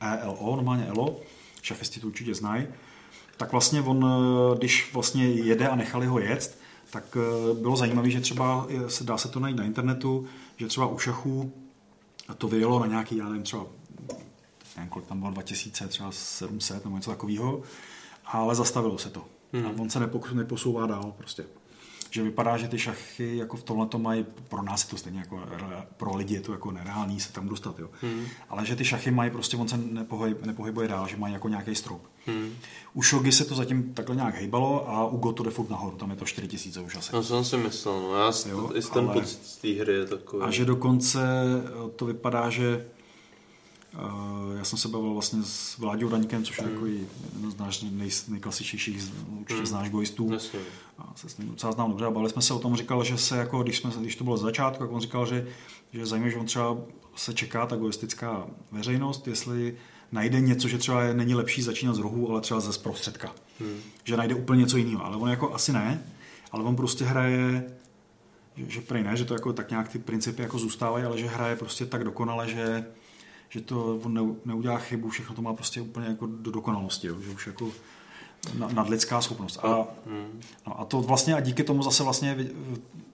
ELO, 0.00 0.56
normálně 0.56 0.86
ELO, 0.86 1.20
šachisti 1.62 2.00
to 2.00 2.06
určitě 2.06 2.34
znají, 2.34 2.66
tak 3.36 3.52
vlastně 3.52 3.80
on, 3.80 4.06
když 4.58 4.90
vlastně 4.92 5.26
jede 5.26 5.68
a 5.68 5.76
nechali 5.76 6.06
ho 6.06 6.18
jet, 6.18 6.58
tak 6.96 7.16
eh, 7.16 7.54
bylo 7.54 7.76
zajímavé, 7.76 8.10
že 8.10 8.20
třeba 8.20 8.66
se 8.88 9.04
dá 9.04 9.18
se 9.18 9.28
to 9.28 9.40
najít 9.40 9.56
na 9.56 9.64
internetu, 9.64 10.26
že 10.56 10.66
třeba 10.66 10.86
u 10.86 10.98
šachů 10.98 11.52
to 12.38 12.48
vyjelo 12.48 12.78
na 12.80 12.86
nějaký, 12.86 13.16
já 13.16 13.28
nevím, 13.28 13.42
třeba 13.42 13.66
nevím, 14.76 14.90
kolik 14.90 15.08
tam 15.08 15.20
bylo, 15.20 15.30
2000, 15.30 15.88
třeba 15.88 16.12
700 16.12 16.84
nebo 16.84 16.96
něco 16.96 17.10
takového, 17.10 17.62
ale 18.24 18.54
zastavilo 18.54 18.98
se 18.98 19.10
to. 19.10 19.24
Hmm. 19.52 19.66
A 19.66 19.70
on 19.78 19.90
se 19.90 20.00
neposouvá 20.32 20.86
dál 20.86 21.14
prostě. 21.18 21.44
Že 22.16 22.22
vypadá, 22.22 22.56
že 22.56 22.68
ty 22.68 22.78
šachy 22.78 23.36
jako 23.36 23.56
v 23.56 23.62
tomhle 23.62 23.86
to 23.86 23.98
mají, 23.98 24.26
pro 24.48 24.62
nás 24.62 24.84
je 24.84 24.90
to 24.90 24.96
stejně 24.96 25.18
jako, 25.18 25.40
pro 25.96 26.16
lidi 26.16 26.34
je 26.34 26.40
to 26.40 26.52
jako 26.52 26.70
nereálný 26.70 27.20
se 27.20 27.32
tam 27.32 27.48
dostat, 27.48 27.78
jo. 27.78 27.88
Hmm. 28.02 28.24
Ale 28.48 28.66
že 28.66 28.76
ty 28.76 28.84
šachy 28.84 29.10
mají 29.10 29.30
prostě, 29.30 29.56
on 29.56 29.68
se 29.68 29.76
nepohyb, 29.76 30.44
nepohybuje 30.44 30.88
dál, 30.88 31.08
že 31.08 31.16
mají 31.16 31.34
jako 31.34 31.48
nějaký 31.48 31.74
strop. 31.74 32.02
Hmm. 32.26 32.54
U 32.94 33.02
Shogi 33.02 33.32
se 33.32 33.44
to 33.44 33.54
zatím 33.54 33.94
takhle 33.94 34.16
nějak 34.16 34.34
hejbalo 34.34 34.90
a 34.90 35.06
u 35.06 35.16
Go 35.16 35.32
to 35.32 35.42
jde 35.42 35.50
furt 35.50 35.70
nahoru, 35.70 35.96
tam 35.96 36.10
je 36.10 36.16
to 36.16 36.24
4000 36.24 36.80
už 36.80 36.96
asi. 36.96 37.10
No 37.12 37.22
jsem 37.22 37.44
si 37.44 37.56
myslel, 37.56 38.00
no 38.00 38.14
já 38.14 38.32
jo, 38.48 38.72
ten 38.92 39.04
ale... 39.04 39.14
pocit 39.14 39.46
z 39.46 39.56
té 39.56 39.68
hry 39.68 39.92
je 39.92 40.06
takový. 40.06 40.42
A 40.42 40.50
že 40.50 40.64
dokonce 40.64 41.20
to 41.96 42.06
vypadá, 42.06 42.50
že 42.50 42.86
já 44.56 44.64
jsem 44.64 44.78
se 44.78 44.88
bavil 44.88 45.12
vlastně 45.12 45.42
s 45.42 45.78
Vláďou 45.78 46.08
Daňkem, 46.08 46.44
což 46.44 46.58
je 46.58 46.64
hmm. 46.64 46.72
takový 46.72 47.06
jeden 47.34 47.50
z 47.50 47.56
náš 47.56 47.82
nej, 47.82 48.10
nejklasičnějších, 48.28 49.12
určitě 49.28 49.56
hmm. 49.56 49.66
znáš 49.66 49.90
gojistů. 49.90 50.30
A 50.98 51.12
se 51.16 51.28
s 51.28 51.38
ním 51.38 51.48
docela 51.48 51.72
znám 51.72 51.90
dobře. 51.90 52.04
A 52.06 52.10
bavili 52.10 52.30
jsme 52.30 52.42
se 52.42 52.54
o 52.54 52.58
tom, 52.58 52.76
říkal, 52.76 53.04
že 53.04 53.18
se 53.18 53.36
jako, 53.36 53.62
když, 53.62 53.78
jsme, 53.78 53.90
když 54.00 54.16
to 54.16 54.24
bylo 54.24 54.36
z 54.36 54.42
začátku, 54.42 54.84
tak 54.84 54.92
on 54.92 55.00
říkal, 55.00 55.26
že, 55.26 55.46
že 55.92 56.06
zajímavé, 56.06 56.30
že 56.30 56.38
on 56.38 56.46
třeba 56.46 56.76
se 57.16 57.34
čeká 57.34 57.66
ta 57.66 57.76
goistická 57.76 58.46
veřejnost, 58.72 59.28
jestli 59.28 59.76
najde 60.12 60.40
něco, 60.40 60.68
že 60.68 60.78
třeba 60.78 61.12
není 61.12 61.34
lepší 61.34 61.62
začínat 61.62 61.94
z 61.94 61.98
rohu, 61.98 62.30
ale 62.30 62.40
třeba 62.40 62.60
ze 62.60 62.72
zprostředka. 62.72 63.34
Hmm. 63.60 63.80
Že 64.04 64.16
najde 64.16 64.34
úplně 64.34 64.60
něco 64.60 64.76
jiného. 64.76 65.04
Ale 65.04 65.16
on 65.16 65.30
jako 65.30 65.54
asi 65.54 65.72
ne, 65.72 66.04
ale 66.52 66.64
on 66.64 66.76
prostě 66.76 67.04
hraje 67.04 67.64
že, 68.56 68.64
že 68.68 68.80
prej 68.80 69.02
ne, 69.02 69.16
že 69.16 69.24
to 69.24 69.34
jako 69.34 69.52
tak 69.52 69.70
nějak 69.70 69.88
ty 69.88 69.98
principy 69.98 70.42
jako 70.42 70.58
zůstávají, 70.58 71.04
ale 71.04 71.18
že 71.18 71.26
hraje 71.26 71.56
prostě 71.56 71.86
tak 71.86 72.04
dokonale, 72.04 72.48
že 72.48 72.84
že 73.56 73.62
to 73.62 73.96
on 73.96 74.36
neudělá 74.44 74.78
chybu, 74.78 75.08
všechno 75.08 75.34
to 75.34 75.42
má 75.42 75.54
prostě 75.54 75.80
úplně 75.80 76.06
jako 76.06 76.26
do 76.26 76.50
dokonalosti, 76.50 77.06
jo, 77.06 77.20
že 77.20 77.30
už 77.30 77.46
jako 77.46 77.72
nadlidská 78.72 79.20
schopnost. 79.20 79.58
A, 79.64 79.88
no 80.66 80.80
a 80.80 80.84
to 80.84 81.00
vlastně 81.00 81.34
a 81.34 81.40
díky 81.40 81.64
tomu 81.64 81.82
zase 81.82 82.02
vlastně 82.02 82.36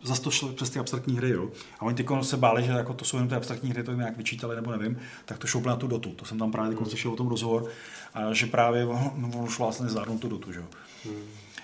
zase 0.03 0.23
to 0.23 0.31
šlo 0.31 0.53
přes 0.53 0.71
ty 0.71 0.79
abstraktní 0.79 1.17
hry, 1.17 1.31
jo. 1.31 1.51
A 1.79 1.83
oni 1.83 1.97
teď 1.97 2.07
se 2.23 2.37
báli, 2.37 2.65
že 2.65 2.71
jako 2.71 2.95
to 2.95 3.05
jsou 3.05 3.17
jenom 3.17 3.29
ty 3.29 3.35
abstraktní 3.35 3.71
hry, 3.71 3.83
to 3.83 3.91
jim 3.91 4.01
nějak 4.01 4.17
vyčítali 4.17 4.57
nebo 4.57 4.71
nevím, 4.71 4.99
tak 5.25 5.39
to 5.39 5.47
šlo 5.47 5.61
na 5.61 5.77
tu 5.77 5.87
dotu. 5.87 6.11
To 6.11 6.25
jsem 6.25 6.39
tam 6.39 6.53
právě 6.53 6.77
teď 6.77 6.89
slyšel 6.89 7.13
o 7.13 7.17
tom 7.17 7.29
rozhovor, 7.29 7.71
a 8.15 8.33
že 8.33 8.47
právě 8.47 8.87
on, 8.87 9.33
on 9.39 9.49
šlo 9.49 9.67
vlastně 9.67 9.89
zvládnout 9.89 10.19
tu 10.19 10.29
dotu, 10.29 10.53
jo. 10.53 10.65
Hmm. 11.05 11.23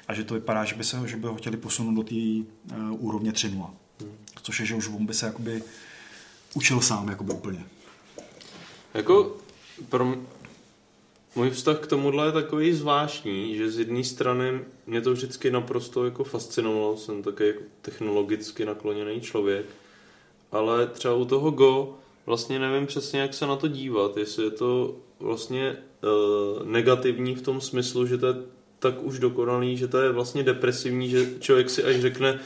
A 0.09 0.15
že 0.15 0.25
to 0.25 0.35
vypadá, 0.35 0.65
že 0.65 0.75
by, 0.75 0.85
se, 0.85 1.09
že 1.09 1.17
by 1.17 1.27
ho 1.27 1.35
chtěli 1.35 1.57
posunout 1.57 1.95
do 1.95 2.03
té 2.03 2.15
uh, 2.15 3.07
úrovně 3.07 3.33
3.0. 3.33 3.71
Hmm. 4.01 4.11
Což 4.43 4.61
je, 4.61 4.67
že 4.67 4.75
už 4.75 4.89
on 4.89 5.07
by 5.07 5.15
se 5.15 5.27
jakoby 5.27 5.63
učil 6.55 6.81
sám 6.81 7.09
jakoby 7.09 7.33
úplně. 7.33 7.65
Jako 8.99 9.37
pro 9.89 10.15
můj 11.37 11.51
vztah 11.51 11.79
k 11.79 11.87
tomuhle 11.87 12.27
je 12.27 12.33
takový 12.33 12.73
zvláštní, 12.73 13.57
že 13.57 13.71
z 13.71 13.79
jedné 13.79 14.05
strany 14.05 14.61
mě 14.87 15.01
to 15.01 15.13
vždycky 15.13 15.51
naprosto 15.51 16.05
jako 16.05 16.25
fascinovalo, 16.25 16.97
jsem 16.97 17.23
taky 17.23 17.47
jako 17.47 17.61
technologicky 17.83 18.65
nakloněný 18.65 19.21
člověk, 19.21 19.67
ale 20.53 20.87
třeba 20.87 21.15
u 21.15 21.25
toho 21.25 21.51
Go 21.51 21.95
vlastně 22.27 22.59
nevím 22.59 22.87
přesně, 22.87 23.21
jak 23.21 23.35
se 23.35 23.47
na 23.47 23.57
to 23.57 23.69
dívat, 23.69 24.17
jestli 24.17 24.45
je 24.45 24.51
to 24.51 24.97
vlastně 25.21 25.77
uh, 26.03 26.67
negativní 26.67 27.35
v 27.35 27.43
tom 27.43 27.61
smyslu, 27.61 28.07
že 28.07 28.19
to 28.19 28.27
je 28.27 28.35
tak 28.79 29.03
už 29.03 29.19
dokonalý, 29.19 29.77
že 29.77 29.89
to 29.89 29.99
je 29.99 30.13
vlastně 30.13 30.43
depresivní, 30.43 31.09
že 31.09 31.27
člověk 31.41 31.71
si 31.71 31.85
až 31.85 32.01
řekne, 32.01 32.41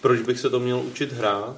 proč 0.00 0.20
bych 0.20 0.40
se 0.40 0.50
to 0.50 0.60
měl 0.60 0.78
učit 0.78 1.12
hrát, 1.12 1.56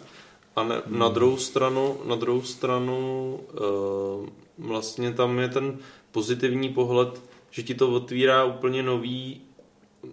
a 0.56 0.64
ne, 0.64 0.82
hmm. 0.86 0.98
na 0.98 1.08
druhou 1.08 1.36
stranu, 1.36 1.96
na 2.04 2.16
druhou 2.16 2.42
stranu 2.42 3.40
uh, 3.52 4.28
vlastně 4.58 5.12
tam 5.12 5.38
je 5.38 5.48
ten 5.48 5.78
pozitivní 6.12 6.68
pohled, 6.68 7.22
že 7.50 7.62
ti 7.62 7.74
to 7.74 7.92
otvírá 7.92 8.44
úplně 8.44 8.82
nový 8.82 9.45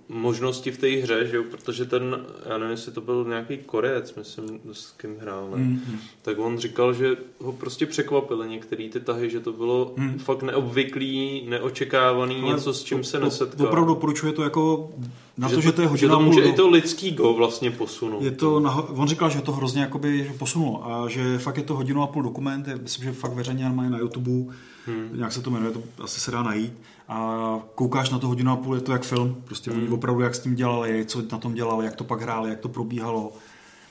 možnosti 0.09 0.71
v 0.71 0.77
té 0.77 0.87
hře, 0.87 1.27
že 1.27 1.37
jo? 1.37 1.43
protože 1.51 1.85
ten, 1.85 2.25
já 2.49 2.57
nevím, 2.57 2.71
jestli 2.71 2.91
to 2.91 3.01
byl 3.01 3.25
nějaký 3.27 3.57
korec, 3.57 4.15
myslím, 4.15 4.59
s 4.71 4.91
kým 4.91 5.15
hrál, 5.21 5.49
ne? 5.55 5.57
Mm-hmm. 5.57 5.97
tak 6.21 6.39
on 6.39 6.57
říkal, 6.57 6.93
že 6.93 7.17
ho 7.39 7.51
prostě 7.51 7.85
překvapily 7.85 8.49
některé 8.49 8.89
ty 8.89 8.99
tahy, 8.99 9.29
že 9.29 9.39
to 9.39 9.53
bylo 9.53 9.93
mm. 9.97 10.19
fakt 10.19 10.43
neobvyklý, 10.43 11.45
neočekávaný, 11.49 12.41
Ale 12.41 12.53
něco, 12.53 12.73
s 12.73 12.83
čím 12.83 13.03
se 13.03 13.19
nesetkal. 13.19 13.67
Opravdu 13.67 13.93
doporučuje 13.93 14.33
to 14.33 14.43
jako 14.43 14.89
na 15.37 15.47
že 15.49 15.55
to, 15.55 15.61
že 15.61 15.71
to 15.71 15.81
je 15.81 15.87
hodina 15.87 16.13
že 16.13 16.17
to 16.17 16.19
může 16.19 16.41
půl, 16.41 16.51
i 16.51 16.53
to 16.53 16.69
lidský 16.69 17.11
go 17.11 17.33
vlastně 17.33 17.71
posunout. 17.71 18.23
Je 18.23 18.31
to, 18.31 18.59
na, 18.59 18.75
on 18.75 19.07
říkal, 19.07 19.29
že 19.29 19.41
to 19.41 19.51
hrozně 19.51 19.81
jakoby 19.81 20.31
posunulo 20.37 20.91
a 20.91 21.09
že 21.09 21.37
fakt 21.37 21.57
je 21.57 21.63
to 21.63 21.75
hodinu 21.75 22.03
a 22.03 22.07
půl 22.07 22.23
dokument, 22.23 22.67
je, 22.67 22.75
myslím, 22.75 23.05
že 23.05 23.11
fakt 23.11 23.33
veřejně 23.33 23.69
mají 23.69 23.89
na 23.89 23.97
YouTube 23.97 24.53
Hmm. 24.85 25.09
Nějak 25.13 25.31
se 25.31 25.41
to 25.41 25.51
jmenuje, 25.51 25.71
to 25.71 26.03
asi 26.03 26.19
se 26.19 26.31
dá 26.31 26.43
najít. 26.43 26.73
A 27.07 27.59
koukáš 27.75 28.09
na 28.09 28.19
to 28.19 28.27
hodinu 28.27 28.51
a 28.51 28.55
půl, 28.55 28.75
je 28.75 28.81
to 28.81 28.91
jak 28.91 29.03
film. 29.03 29.41
Prostě 29.45 29.71
hmm. 29.71 29.79
oni 29.79 29.89
opravdu, 29.89 30.21
jak 30.21 30.35
s 30.35 30.39
tím 30.39 30.55
dělali, 30.55 31.05
co 31.05 31.23
na 31.31 31.37
tom 31.37 31.53
dělali, 31.53 31.85
jak 31.85 31.95
to 31.95 32.03
pak 32.03 32.21
hráli, 32.21 32.49
jak 32.49 32.59
to 32.59 32.69
probíhalo. 32.69 33.33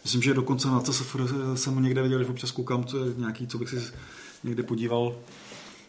Myslím, 0.04 0.22
že 0.22 0.34
dokonce 0.34 0.68
na 0.68 0.80
CSFR 0.80 1.26
jsem 1.54 1.82
někde 1.82 2.02
viděl, 2.02 2.24
že 2.24 2.30
občas 2.30 2.50
koukám, 2.50 2.84
co 2.84 3.04
je 3.04 3.14
nějaký, 3.16 3.46
co 3.46 3.58
bych 3.58 3.68
si 3.68 3.76
někdy 4.44 4.62
podíval 4.62 5.14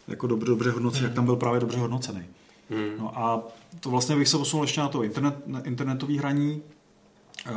jako 0.08 0.26
dobře, 0.26 0.46
dobře 0.46 0.70
hodnocen, 0.70 0.98
hmm. 0.98 1.06
jak 1.06 1.14
tam 1.14 1.24
byl 1.24 1.36
právě 1.36 1.60
dobře 1.60 1.78
hodnocený. 1.78 2.22
Hmm. 2.70 2.90
No 2.98 3.18
a 3.18 3.48
to 3.80 3.90
vlastně 3.90 4.16
bych 4.16 4.28
se 4.28 4.38
posunul 4.38 4.64
ještě 4.64 4.80
na 4.80 4.88
to 4.88 5.02
internet, 5.02 5.46
na 5.46 5.60
internetové 5.60 6.14
hraní. 6.14 6.62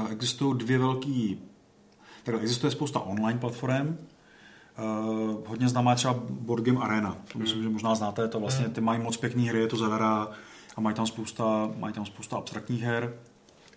Existují 0.10 0.58
dvě 0.58 0.80
velký, 0.80 1.40
takhle 2.24 2.42
existuje 2.42 2.72
spousta 2.72 3.00
online 3.00 3.40
platform, 3.40 3.98
hodně 5.45 5.69
známá 5.69 5.92
je 5.92 5.95
třeba 5.95 6.15
Board 6.29 6.63
Game 6.63 6.79
Arena. 6.79 7.17
To 7.33 7.40
myslím, 7.40 7.63
že 7.63 7.69
možná 7.69 7.95
znáte, 7.95 8.27
to 8.27 8.40
vlastně 8.40 8.69
ty 8.69 8.81
mají 8.81 8.99
moc 8.99 9.17
pěkný 9.17 9.49
hry, 9.49 9.60
je 9.60 9.67
to 9.67 9.77
zadará 9.77 10.27
a 10.76 10.81
mají 10.81 10.95
tam 10.95 11.08
spousta, 11.08 11.69
mají 11.77 11.93
tam 11.93 12.06
spousta 12.06 12.38
abstraktních 12.38 12.81
her. 12.81 13.13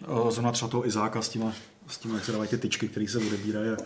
Uh, 0.08 0.30
zrovna 0.30 0.52
třeba 0.52 0.68
toho 0.68 0.86
Izáka 0.86 1.22
s 1.22 1.28
tím, 1.28 1.52
s 1.86 1.98
tím, 1.98 2.14
jak 2.14 2.24
se 2.24 2.32
dávají 2.32 2.50
ty 2.50 2.58
tyčky, 2.58 2.88
které 2.88 3.08
se 3.08 3.18
odebírají 3.18 3.68
a 3.68 3.76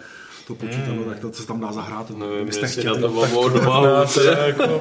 to 0.46 0.54
počítalo, 0.54 0.96
mm. 0.96 1.04
tak 1.04 1.18
to 1.18 1.32
se 1.32 1.46
tam 1.46 1.60
dá 1.60 1.72
zahrát. 1.72 2.10
Nevím, 2.10 2.46
jestli 2.46 2.68
chtěli, 2.68 3.00
na 3.00 3.08
to 3.08 3.14
mám 3.20 3.36
odvahu. 3.36 3.86
jako, 4.46 4.80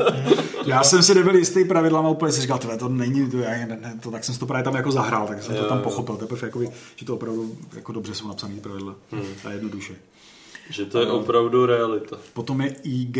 já 0.65 0.83
jsem 0.83 1.03
si 1.03 1.15
nebyl 1.15 1.35
jistý 1.35 1.65
pravidlama, 1.65 2.09
úplně 2.09 2.31
si 2.31 2.41
říkal, 2.41 2.57
to 2.57 2.89
není, 2.89 3.31
to, 3.31 3.37
já, 3.37 3.65
ne, 3.65 3.99
to, 3.99 4.11
tak 4.11 4.23
jsem 4.23 4.33
si 4.33 4.39
to 4.39 4.45
právě 4.45 4.63
tam 4.63 4.75
jako 4.75 4.91
zahrál, 4.91 5.27
tak 5.27 5.43
jsem 5.43 5.55
jo, 5.55 5.63
to 5.63 5.69
tam 5.69 5.81
pochopil, 5.81 6.15
teprve, 6.15 6.47
jakoby, 6.47 6.69
že 6.95 7.05
to 7.05 7.15
opravdu 7.15 7.57
jako 7.73 7.91
dobře 7.91 8.15
jsou 8.15 8.27
napsané 8.27 8.55
pravidla 8.55 8.95
hmm. 9.11 9.23
a 9.45 9.51
jednoduše. 9.51 9.95
Že 10.69 10.85
to 10.85 10.99
je 10.99 11.11
opravdu 11.11 11.65
realita. 11.65 12.17
Potom 12.33 12.61
je 12.61 12.75
IG, 12.83 13.17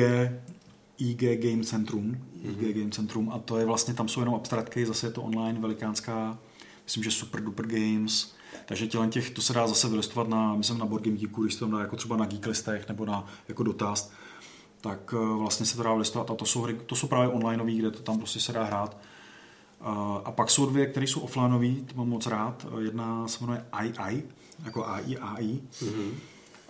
IG 0.98 1.24
Game 1.50 1.64
Centrum, 1.64 2.12
mm-hmm. 2.12 2.70
IG 2.70 2.78
Game 2.78 2.92
Centrum 2.92 3.32
a 3.34 3.40
to 3.40 3.58
je 3.58 3.66
vlastně, 3.66 3.94
tam 3.94 4.08
jsou 4.08 4.20
jenom 4.20 4.36
abstraktky, 4.36 4.86
zase 4.86 5.08
je 5.08 5.12
to 5.12 5.22
online, 5.22 5.60
velikánská, 5.60 6.40
myslím, 6.84 7.04
že 7.04 7.12
Super 7.12 7.44
Duper 7.44 7.68
Games, 7.68 8.34
takže 8.66 8.88
tělen 8.88 9.10
těch, 9.10 9.30
to 9.30 9.42
se 9.42 9.54
dá 9.54 9.68
zase 9.68 9.90
vylistovat 9.90 10.28
na, 10.28 10.56
myslím, 10.56 10.78
na 10.78 10.86
Board 10.86 11.04
Game 11.04 11.18
Geeku, 11.18 11.44
když 11.44 11.56
to 11.56 11.68
dá 11.68 11.80
jako 11.80 11.96
třeba 11.96 12.18
na 12.18 12.26
Geeklistech 12.26 12.88
nebo 12.88 13.06
na 13.06 13.28
jako 13.48 13.64
dotaz, 13.64 14.12
tak 14.82 15.14
eh, 15.14 15.38
vlastně 15.38 15.66
se 15.66 15.78
to 15.78 15.84
dá 15.84 15.94
vylistovat 15.94 16.32
a 16.32 16.36
to 16.36 16.46
jsou, 16.46 16.62
hry, 16.62 16.78
to 16.86 16.96
jsou 16.96 17.08
právě 17.08 17.28
onlineové, 17.28 17.72
kde 17.72 17.92
to 17.92 18.00
tam 18.00 18.18
prostě 18.18 18.40
se 18.40 18.54
dá 18.54 18.64
hrát. 18.64 18.98
Eh, 19.82 19.86
a 20.26 20.32
pak 20.32 20.50
jsou 20.50 20.66
dvě, 20.66 20.86
které 20.86 21.08
jsou 21.08 21.20
offlineové, 21.20 21.82
to 21.86 21.96
mám 21.96 22.10
moc 22.10 22.28
rád. 22.28 22.66
Jedna 22.80 23.28
se 23.28 23.38
jmenuje 23.42 23.66
II, 23.84 24.24
jako 24.66 24.88
AI, 24.88 25.18
AI. 25.18 25.62
Mm-hmm 25.82 26.12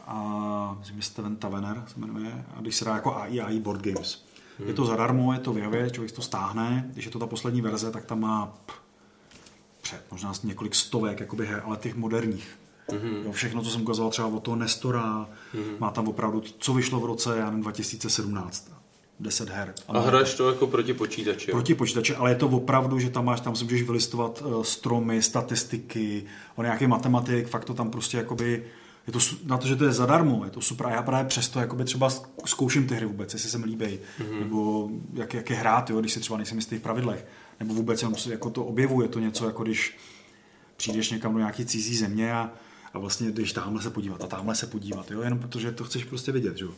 a 0.05 0.75
myslím, 0.79 0.97
že 0.97 1.01
Steven 1.01 1.35
Tavener 1.35 1.83
se 1.87 1.99
jmenuje, 1.99 2.45
a 2.55 2.61
když 2.61 2.75
se 2.75 2.85
dá 2.85 2.95
jako 2.95 3.15
AI, 3.15 3.41
AI 3.41 3.59
Board 3.59 3.81
Games. 3.81 4.25
Hmm. 4.59 4.67
Je 4.67 4.73
to 4.73 4.85
zadarmo, 4.85 5.33
je 5.33 5.39
to 5.39 5.53
v 5.53 5.57
Javě, 5.57 5.89
člověk 5.89 6.11
to 6.11 6.21
stáhne, 6.21 6.89
když 6.93 7.05
je 7.05 7.11
to 7.11 7.19
ta 7.19 7.27
poslední 7.27 7.61
verze, 7.61 7.91
tak 7.91 8.05
tam 8.05 8.19
má 8.19 8.53
před 9.81 10.05
možná 10.11 10.33
několik 10.43 10.75
stovek 10.75 11.19
jakoby 11.19 11.47
her, 11.47 11.61
ale 11.65 11.77
těch 11.77 11.95
moderních. 11.95 12.57
Mm-hmm. 12.89 13.25
Jo, 13.25 13.31
všechno, 13.31 13.61
co 13.61 13.69
jsem 13.69 13.81
ukazoval 13.81 14.11
třeba 14.11 14.27
od 14.27 14.43
toho 14.43 14.57
Nestora, 14.57 15.27
mm-hmm. 15.55 15.79
má 15.79 15.91
tam 15.91 16.07
opravdu, 16.07 16.43
co 16.59 16.73
vyšlo 16.73 16.99
v 16.99 17.05
roce, 17.05 17.37
já 17.37 17.45
nevím, 17.45 17.61
2017. 17.61 18.71
10 19.19 19.49
her. 19.49 19.73
A 19.87 19.99
hraješ 19.99 20.33
to 20.33 20.49
jako 20.49 20.67
proti 20.67 20.93
počítači? 20.93 21.51
Proti 21.51 21.75
počítači, 21.75 22.15
ale 22.15 22.31
je 22.31 22.35
to 22.35 22.47
opravdu, 22.47 22.99
že 22.99 23.09
tam 23.09 23.25
máš, 23.25 23.41
tam 23.41 23.55
si 23.55 23.63
můžeš 23.63 23.83
vylistovat 23.83 24.41
uh, 24.41 24.63
stromy, 24.63 25.21
statistiky, 25.21 26.25
on 26.55 26.65
nějaký 26.65 26.87
matematik, 26.87 27.47
fakt 27.47 27.65
to 27.65 27.73
tam 27.73 27.89
prostě 27.89 28.17
jakoby 28.17 28.63
je 29.07 29.13
to, 29.13 29.19
na 29.45 29.57
to, 29.57 29.67
že 29.67 29.75
to 29.75 29.85
je 29.85 29.91
zadarmo, 29.91 30.45
je 30.45 30.51
to 30.51 30.61
super. 30.61 30.87
A 30.87 30.91
já 30.91 31.03
právě 31.03 31.25
přesto 31.25 31.59
jakoby 31.59 31.83
třeba 31.83 32.09
zkouším 32.45 32.87
ty 32.87 32.95
hry 32.95 33.05
vůbec, 33.05 33.33
jestli 33.33 33.49
se 33.49 33.57
mi 33.57 33.65
líbí, 33.65 33.85
mm-hmm. 33.85 34.39
nebo 34.39 34.89
jak, 35.13 35.33
jak 35.33 35.49
je 35.49 35.55
hrát, 35.55 35.89
jo, 35.89 35.99
když 35.99 36.13
si 36.13 36.19
třeba 36.19 36.37
nejsem 36.37 36.57
jistý 36.57 36.75
v 36.75 36.81
pravidlech, 36.81 37.27
nebo 37.59 37.73
vůbec 37.73 38.01
jenom 38.01 38.15
jako 38.29 38.49
to 38.49 38.65
objevuje, 38.65 39.07
to 39.07 39.19
něco, 39.19 39.45
jako 39.45 39.63
když 39.63 39.97
přijdeš 40.77 41.11
někam 41.11 41.33
do 41.33 41.39
nějaké 41.39 41.65
cizí 41.65 41.97
země 41.97 42.33
a, 42.33 42.51
a 42.93 42.99
vlastně 42.99 43.31
jdeš 43.31 43.53
tamhle 43.53 43.81
se 43.81 43.89
podívat 43.89 44.23
a 44.23 44.27
tamhle 44.27 44.55
se 44.55 44.67
podívat, 44.67 45.11
jo, 45.11 45.21
jenom 45.21 45.39
protože 45.39 45.71
to 45.71 45.83
chceš 45.83 46.03
prostě 46.03 46.31
vidět, 46.31 46.57
jo. 46.57 46.71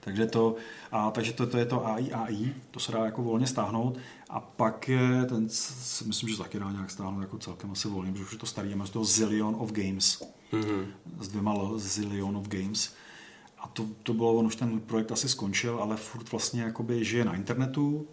Takže 0.00 0.26
to, 0.26 0.56
a, 0.92 1.10
takže 1.10 1.32
to, 1.32 1.46
to 1.46 1.58
je 1.58 1.66
to 1.66 1.86
AI, 1.86 2.12
AI, 2.12 2.54
to 2.70 2.80
se 2.80 2.92
dá 2.92 3.04
jako 3.04 3.22
volně 3.22 3.46
stáhnout. 3.46 3.98
A 4.30 4.40
pak 4.40 4.88
je 4.88 5.24
ten, 5.28 5.48
myslím, 6.06 6.28
že 6.28 6.38
taky 6.38 6.58
dá 6.58 6.72
nějak 6.72 6.90
stáhnout 6.90 7.20
jako 7.20 7.38
celkem 7.38 7.70
asi 7.70 7.88
volně, 7.88 8.12
protože 8.12 8.24
už 8.24 8.32
je 8.32 8.38
to 8.38 8.46
starý, 8.46 8.70
je 8.70 8.76
to 8.92 9.04
Zillion 9.04 9.56
of 9.58 9.72
Games 9.72 10.22
mm-hmm. 10.54 10.86
s 11.20 11.28
dvěma 11.28 11.54
Zillion 11.76 12.36
of 12.36 12.48
Games. 12.48 12.94
A 13.58 13.66
to, 13.66 13.86
to 14.02 14.14
bylo, 14.14 14.34
on 14.34 14.46
už 14.46 14.56
ten 14.56 14.80
projekt 14.80 15.12
asi 15.12 15.28
skončil, 15.28 15.78
ale 15.82 15.96
furt 15.96 16.32
vlastně 16.32 16.62
jakoby 16.62 17.04
žije 17.04 17.24
na 17.24 17.34
internetu, 17.34 18.06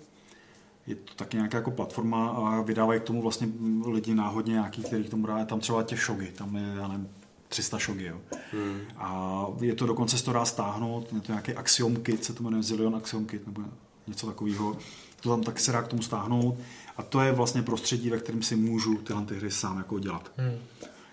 je 0.87 0.95
to 0.95 1.13
taky 1.15 1.37
nějaká 1.37 1.57
jako 1.57 1.71
platforma 1.71 2.29
a 2.29 2.61
vydávají 2.61 2.99
k 2.99 3.03
tomu 3.03 3.21
vlastně 3.21 3.47
lidi 3.85 4.15
náhodně 4.15 4.53
nějaký, 4.53 4.83
který 4.83 5.03
k 5.03 5.09
tomu 5.09 5.27
dá, 5.27 5.45
tam 5.45 5.59
třeba 5.59 5.83
těch 5.83 6.01
šogy, 6.01 6.27
tam 6.27 6.55
je, 6.55 6.73
já 6.75 6.87
nevím, 6.87 7.09
300 7.47 7.79
šogy, 7.79 8.05
jo. 8.05 8.21
Hmm. 8.51 8.79
A 8.97 9.47
je 9.61 9.75
to 9.75 9.85
dokonce 9.85 10.17
se 10.17 10.23
to 10.23 10.33
dá 10.33 10.45
stáhnout, 10.45 11.13
je 11.13 11.21
to 11.21 11.31
nějaký 11.31 11.53
Axiom 11.53 11.95
Kit, 11.95 12.23
se 12.23 12.33
to 12.33 12.43
jmenuje 12.43 12.63
Zillion 12.63 12.95
Axiom 12.95 13.25
Kit, 13.25 13.45
nebo 13.47 13.61
něco 14.07 14.27
takového. 14.27 14.77
To 15.21 15.29
tam 15.29 15.43
taky 15.43 15.59
se 15.59 15.71
dá 15.71 15.81
k 15.81 15.87
tomu 15.87 16.01
stáhnout. 16.01 16.57
A 16.97 17.03
to 17.03 17.21
je 17.21 17.31
vlastně 17.31 17.61
prostředí, 17.61 18.09
ve 18.09 18.17
kterém 18.17 18.43
si 18.43 18.55
můžu 18.55 18.97
tyhle 18.97 19.25
ty 19.25 19.35
hry 19.35 19.51
sám 19.51 19.77
jako 19.77 19.99
dělat. 19.99 20.31
Hmm 20.37 20.57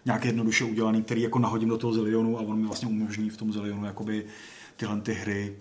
nějak 0.09 0.25
jednoduše 0.25 0.65
udělaný, 0.65 1.03
který 1.03 1.23
jako 1.23 1.39
nahodím 1.39 1.69
do 1.69 1.79
toho 1.79 1.93
zilionu 1.93 2.39
a 2.39 2.41
on 2.41 2.59
mi 2.59 2.67
vlastně 2.67 2.89
umožní 2.89 3.31
v 3.31 3.37
tom 3.37 3.53
zilionu 3.53 3.85
jakoby 3.85 4.27
tyhle 4.77 5.01
ty 5.01 5.15
hry 5.15 5.57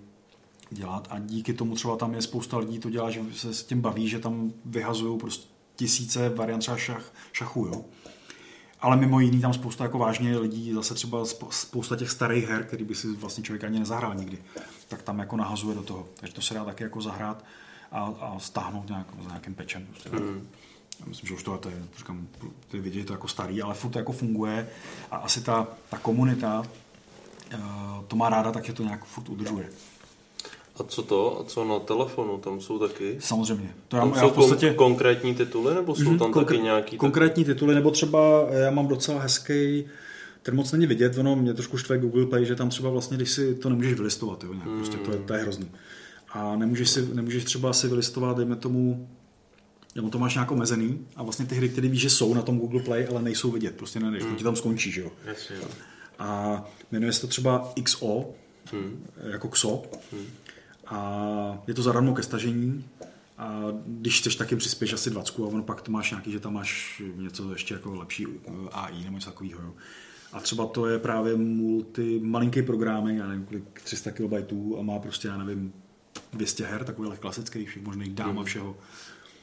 dělat 0.69 1.08
a 1.12 1.19
díky 1.19 1.53
tomu 1.53 1.76
třeba 1.76 1.96
tam 1.96 2.13
je 2.13 2.22
spousta 2.22 2.58
lidí, 2.58 2.80
to 2.80 2.90
dělá, 2.90 3.12
že 3.12 3.22
se 3.33 3.53
s 3.53 3.63
tím 3.63 3.81
baví, 3.81 4.08
že 4.08 4.19
tam 4.19 4.53
vyhazují 4.65 5.19
prostě 5.19 5.47
tisíce 5.76 6.30
variant 6.30 6.60
třeba 6.60 6.78
šach, 6.78 7.13
šachu, 7.31 7.65
jo. 7.65 7.85
Ale 8.80 8.96
mimo 8.96 9.19
jiný 9.19 9.42
tam 9.42 9.53
spousta 9.53 9.83
jako 9.83 9.97
vážně 9.97 10.38
lidí, 10.38 10.74
zase 10.74 10.94
třeba 10.94 11.26
spousta 11.49 11.96
těch 11.96 12.12
starých 12.12 12.47
her, 12.47 12.63
který 12.63 12.85
by 12.85 12.96
si 12.96 13.08
vlastně 13.08 13.44
člověk 13.44 13.63
ani 13.63 13.80
nezahrál 13.80 14.15
nikdy, 14.15 14.38
tak 14.88 15.01
tam 15.01 15.19
jako 15.19 15.38
nahazuje 15.38 15.76
do 15.76 15.83
toho. 15.83 16.08
Takže 16.19 16.35
to 16.35 16.42
se 16.42 16.53
dá 16.53 16.65
taky 16.65 16.83
jako 16.83 17.01
zahrát 17.01 17.46
a, 17.92 18.13
a 18.19 18.40
stáhnout 18.40 18.90
nějak, 18.90 19.08
za 19.22 19.28
nějakým 19.28 19.56
pečem. 19.56 19.88
Prostě. 19.90 20.10
Mm. 20.10 20.47
Já 20.99 21.06
myslím, 21.06 21.28
že 21.28 21.33
už 21.33 21.44
tohle 21.44 21.60
je, 21.65 21.83
říkám, 21.97 22.28
ty 22.72 22.80
vidět 22.80 23.06
to 23.06 23.13
jako 23.13 23.28
starý, 23.28 23.62
ale 23.62 23.74
furt 23.74 23.92
to 23.92 23.99
jako 23.99 24.12
funguje 24.12 24.69
a 25.12 25.17
asi 25.17 25.42
ta, 25.42 25.67
ta 25.90 25.97
komunita 25.97 26.63
eh, 27.51 27.58
to 28.08 28.15
má 28.15 28.30
ráda, 28.30 28.51
tak 28.51 28.67
je 28.67 28.74
to 28.74 28.83
nějak 28.83 29.06
furt 29.06 29.30
udržuje. 29.30 29.69
A 30.80 30.83
co 30.83 31.03
to? 31.03 31.40
A 31.40 31.44
co 31.44 31.65
na 31.65 31.80
telefonu? 31.80 32.38
Tam 32.38 32.62
jsou 32.62 32.80
taky? 32.80 33.17
Samozřejmě. 33.19 33.74
To 33.88 33.96
já, 33.96 34.01
tam 34.01 34.13
já 34.15 34.22
jsou 34.22 34.30
v 34.30 34.33
podstatě... 34.33 34.74
konkrétní 34.74 35.35
tituly, 35.35 35.76
nebo 35.76 35.96
jsou 35.96 36.12
mm, 36.12 36.19
tam 36.19 36.31
konkr- 36.31 36.46
taky 36.46 36.60
nějaký? 36.60 36.97
Konkrétní 36.97 37.46
tituly, 37.46 37.76
nebo 37.76 37.92
třeba 37.92 38.19
já 38.51 38.72
mám 38.72 38.88
docela 38.88 39.22
hezký 39.22 39.85
ten 40.47 40.56
moc 40.56 40.72
není 40.72 40.88
vidět, 40.88 41.17
ono 41.17 41.35
mě 41.35 41.53
trošku 41.53 41.78
štve 41.78 41.97
Google 41.97 42.26
Play, 42.26 42.46
že 42.46 42.56
tam 42.56 42.69
třeba 42.69 42.90
vlastně, 42.90 43.17
když 43.17 43.31
si 43.31 43.56
to 43.56 43.69
nemůžeš 43.69 43.94
vylistovat, 43.94 44.44
jo, 44.44 44.53
nějak, 44.53 44.69
mm. 44.69 44.78
prostě 44.78 44.97
to 44.97 45.12
je, 45.12 45.17
to 45.17 45.33
je 45.33 45.42
hrozný. 45.42 45.72
A 46.31 46.56
nemůžeš, 46.56 46.90
si, 46.90 47.08
nemůžeš 47.13 47.44
třeba 47.44 47.74
si 47.74 47.88
vylistovat, 47.88 48.38
dejme 48.38 48.56
tomu, 48.56 49.10
nebo 49.97 50.10
to 50.10 50.19
máš 50.19 50.33
nějak 50.33 50.51
omezený 50.51 51.08
a 51.15 51.24
vlastně 51.24 51.46
ty 51.46 51.56
hry, 51.56 51.69
které 51.69 51.88
víš, 51.88 52.01
že 52.01 52.10
jsou 52.10 52.33
na 52.33 52.42
tom 52.42 52.60
Google 52.60 52.83
Play, 52.83 53.08
ale 53.10 53.22
nejsou 53.22 53.51
vidět, 53.51 53.76
prostě 53.76 53.99
nejdeš, 53.99 54.24
hmm. 54.24 54.35
ti 54.35 54.44
tam 54.44 54.56
skončí, 54.56 54.92
že 54.92 55.01
jo. 55.01 55.12
Jasně, 55.26 55.56
jo. 55.56 55.67
A 56.19 56.63
jmenuje 56.92 57.13
se 57.13 57.22
to 57.22 57.28
třeba 57.28 57.74
XO, 57.83 58.30
hmm. 58.72 59.06
jako 59.31 59.47
XO. 59.47 59.83
Hmm. 60.12 60.26
A 60.88 61.63
je 61.67 61.74
to 61.74 61.81
zadarmo 61.81 62.13
ke 62.13 62.24
stažení. 62.24 62.85
A 63.38 63.63
když 63.85 64.19
chceš, 64.19 64.35
taky 64.35 64.56
přispěš 64.56 64.94
asi 64.94 65.10
20 65.10 65.40
a 65.40 65.44
ono 65.44 65.63
pak 65.63 65.81
to 65.81 65.92
máš 65.92 66.12
nějaký, 66.12 66.31
že 66.31 66.40
tam 66.40 66.53
máš 66.53 67.01
něco 67.15 67.51
ještě 67.51 67.74
jako 67.74 67.96
lepší 67.96 68.26
eh, 68.47 68.51
AI 68.72 69.03
nebo 69.03 69.15
něco 69.15 69.31
takového. 69.31 69.74
A 70.33 70.40
třeba 70.40 70.65
to 70.65 70.88
je 70.88 70.99
právě 70.99 71.35
multi, 71.35 72.19
malinký 72.24 72.62
program, 72.62 73.08
já 73.08 73.28
nevím, 73.28 73.46
kolik 73.46 73.81
300 73.81 74.12
KB 74.12 74.51
a 74.80 74.81
má 74.81 74.99
prostě, 74.99 75.28
já 75.28 75.38
nevím, 75.38 75.74
200 76.33 76.65
her, 76.65 76.83
takových 76.83 77.19
klasických, 77.19 77.69
všech 77.69 77.83
možných 77.83 78.13
dám 78.13 78.30
a 78.30 78.31
hmm. 78.31 78.44
všeho. 78.44 78.78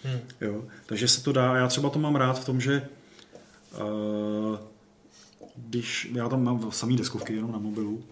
Hmm. 0.05 0.21
Jo? 0.41 0.65
Takže 0.87 1.09
se 1.09 1.23
to 1.23 1.33
dá, 1.33 1.57
já 1.57 1.69
třeba 1.69 1.91
to 1.91 1.99
mám 1.99 2.17
rád 2.17 2.39
v 2.39 2.45
tom, 2.45 2.61
že 2.61 2.89
uh, 3.81 4.59
když, 5.57 6.11
já 6.15 6.29
tam 6.29 6.45
mám 6.45 6.73
samý 6.73 6.97
deskovky 6.97 7.35
jenom 7.35 7.53
na 7.53 7.59
mobilu, 7.59 8.05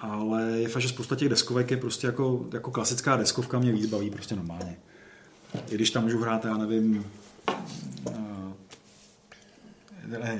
ale 0.00 0.42
je 0.42 0.68
fakt, 0.68 0.82
že 0.82 0.88
spousta 0.88 1.16
těch 1.16 1.28
deskovek 1.28 1.70
je 1.70 1.76
prostě 1.76 2.06
jako, 2.06 2.46
jako 2.52 2.70
klasická 2.70 3.16
deskovka, 3.16 3.58
mě 3.58 3.72
víc 3.72 3.86
baví 3.86 4.10
prostě 4.10 4.36
normálně. 4.36 4.76
I 5.70 5.74
když 5.74 5.90
tam 5.90 6.02
můžu 6.02 6.18
hrát, 6.18 6.44
já 6.44 6.56
nevím, 6.56 7.06
uh, 8.04 8.14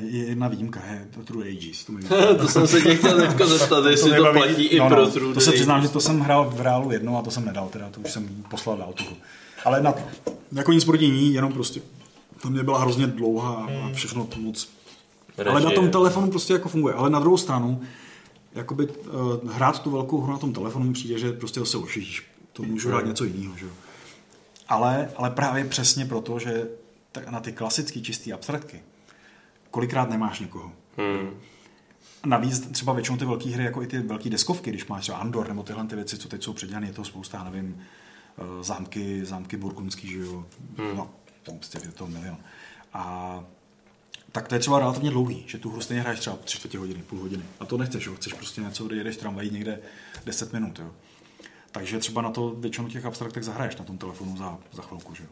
je 0.01 0.25
jedna 0.25 0.49
výjimka, 0.49 0.81
je 0.87 1.07
to 1.15 1.23
True 1.23 1.49
Ages. 1.49 1.85
To, 1.85 1.93
to 2.41 2.49
jsem 2.49 2.67
se 2.67 2.81
tě 2.81 2.95
chtěl 2.95 3.21
teďka 3.21 3.47
zeptat, 3.47 3.87
jestli 3.87 4.17
to, 4.17 4.25
to 4.25 4.33
platí 4.33 4.65
i 4.65 4.79
no, 4.79 4.89
pro 4.89 5.05
no, 5.05 5.11
True 5.11 5.35
To 5.35 5.41
se 5.41 5.53
přiznám, 5.53 5.83
že 5.83 5.89
to 5.89 6.01
jsem 6.01 6.21
hrál 6.21 6.51
v 6.51 6.61
reálu 6.61 6.93
jedno 6.93 7.19
a 7.19 7.23
to 7.23 7.31
jsem 7.31 7.45
nedal, 7.45 7.69
teda 7.69 7.91
to 7.91 8.01
už 8.01 8.13
jsem 8.13 8.45
poslal 8.51 8.77
dál 8.77 8.93
tuhu. 8.93 9.17
Ale 9.67 9.83
na, 9.83 9.95
jako 10.53 10.73
nic 10.73 10.85
proti 10.85 11.11
ní, 11.11 11.35
jenom 11.35 11.53
prostě 11.53 11.81
to 12.43 12.51
mě 12.51 12.63
byla 12.63 12.79
hrozně 12.81 13.07
dlouhá 13.07 13.55
a 13.55 13.93
všechno 13.93 14.25
to 14.25 14.39
moc... 14.39 14.69
Režie. 15.39 15.51
Ale 15.51 15.61
na 15.61 15.71
tom 15.71 15.91
telefonu 15.91 16.31
prostě 16.31 16.53
jako 16.53 16.69
funguje. 16.69 16.95
Ale 16.95 17.11
na 17.11 17.21
druhou 17.21 17.37
stranu, 17.37 17.83
jakoby 18.55 18.87
uh, 18.87 19.53
hrát 19.53 19.83
tu 19.83 19.91
velkou 19.91 20.21
hru 20.21 20.33
na 20.33 20.39
tom 20.39 20.53
telefonu 20.53 20.93
přijde, 20.93 21.19
že 21.19 21.33
prostě 21.33 21.67
se 21.67 21.79
ošidíš. 21.79 22.27
to 22.53 22.63
můžu 22.63 22.89
hrát 22.89 23.07
něco 23.07 23.25
jiného, 23.25 23.57
že 23.57 23.65
jo. 23.65 23.71
Ale, 24.69 25.11
ale 25.17 25.31
právě 25.31 25.65
přesně 25.65 26.05
proto, 26.05 26.39
že 26.39 26.69
na 27.31 27.41
ty 27.41 27.53
klasické 27.53 28.01
čisté 28.01 28.33
abstraktky 28.33 28.83
kolikrát 29.71 30.11
nemáš 30.11 30.41
někoho. 30.41 30.73
Hmm. 30.97 31.31
Navíc 32.27 32.61
třeba 32.61 32.93
většinou 32.93 33.19
ty 33.19 33.25
velké 33.25 33.51
hry, 33.51 33.65
jako 33.65 33.83
i 33.83 33.87
ty 33.87 33.99
velké 33.99 34.31
deskovky, 34.31 34.71
když 34.71 34.87
máš 34.87 35.03
třeba 35.03 35.19
Andor 35.19 35.49
nebo 35.49 35.63
tyhle 35.63 35.87
ty 35.87 35.97
věci, 35.97 36.19
co 36.19 36.29
teď 36.29 36.43
jsou 36.43 36.53
předělané, 36.53 36.87
je 36.87 36.93
to 36.93 37.05
spousta, 37.05 37.45
nevím, 37.45 37.83
zámky, 38.61 39.25
zámky 39.25 39.57
burgundský, 39.57 40.09
že 40.09 40.19
jo, 40.19 40.47
Hmm. 40.79 40.97
no, 40.97 41.11
tam 41.43 41.59
prostě 41.59 41.79
je 41.85 41.93
to 41.93 42.07
milion. 42.07 42.39
A 42.93 43.45
tak 44.33 44.49
to 44.49 44.55
je 44.55 44.59
třeba 44.59 44.79
relativně 44.79 45.11
dlouhý, 45.11 45.45
že 45.47 45.59
tu 45.59 45.71
hru 45.71 45.81
stejně 45.81 46.01
hraješ 46.01 46.21
třeba 46.21 46.37
tři 46.37 46.59
čtvrtě 46.59 46.79
hodiny, 46.79 47.03
půl 47.03 47.19
hodiny. 47.19 47.45
A 47.61 47.65
to 47.65 47.79
nechceš, 47.79 48.07
jo? 48.07 48.15
chceš 48.15 48.33
prostě 48.33 48.61
něco, 48.61 48.85
kde 48.85 48.97
jedeš 48.97 49.17
tramvají 49.17 49.51
někde 49.51 49.81
10 50.25 50.53
minut. 50.53 50.79
Jo? 50.79 50.91
Takže 51.71 51.99
třeba 51.99 52.23
na 52.23 52.31
to 52.31 52.51
většinu 52.51 52.89
těch 52.89 53.05
abstraktek 53.05 53.43
zahraješ 53.43 53.77
na 53.77 53.85
tom 53.85 53.99
telefonu 53.99 54.37
za, 54.37 54.59
za 54.73 54.83
chvilku. 54.83 55.15
Že? 55.15 55.23
jo. 55.23 55.29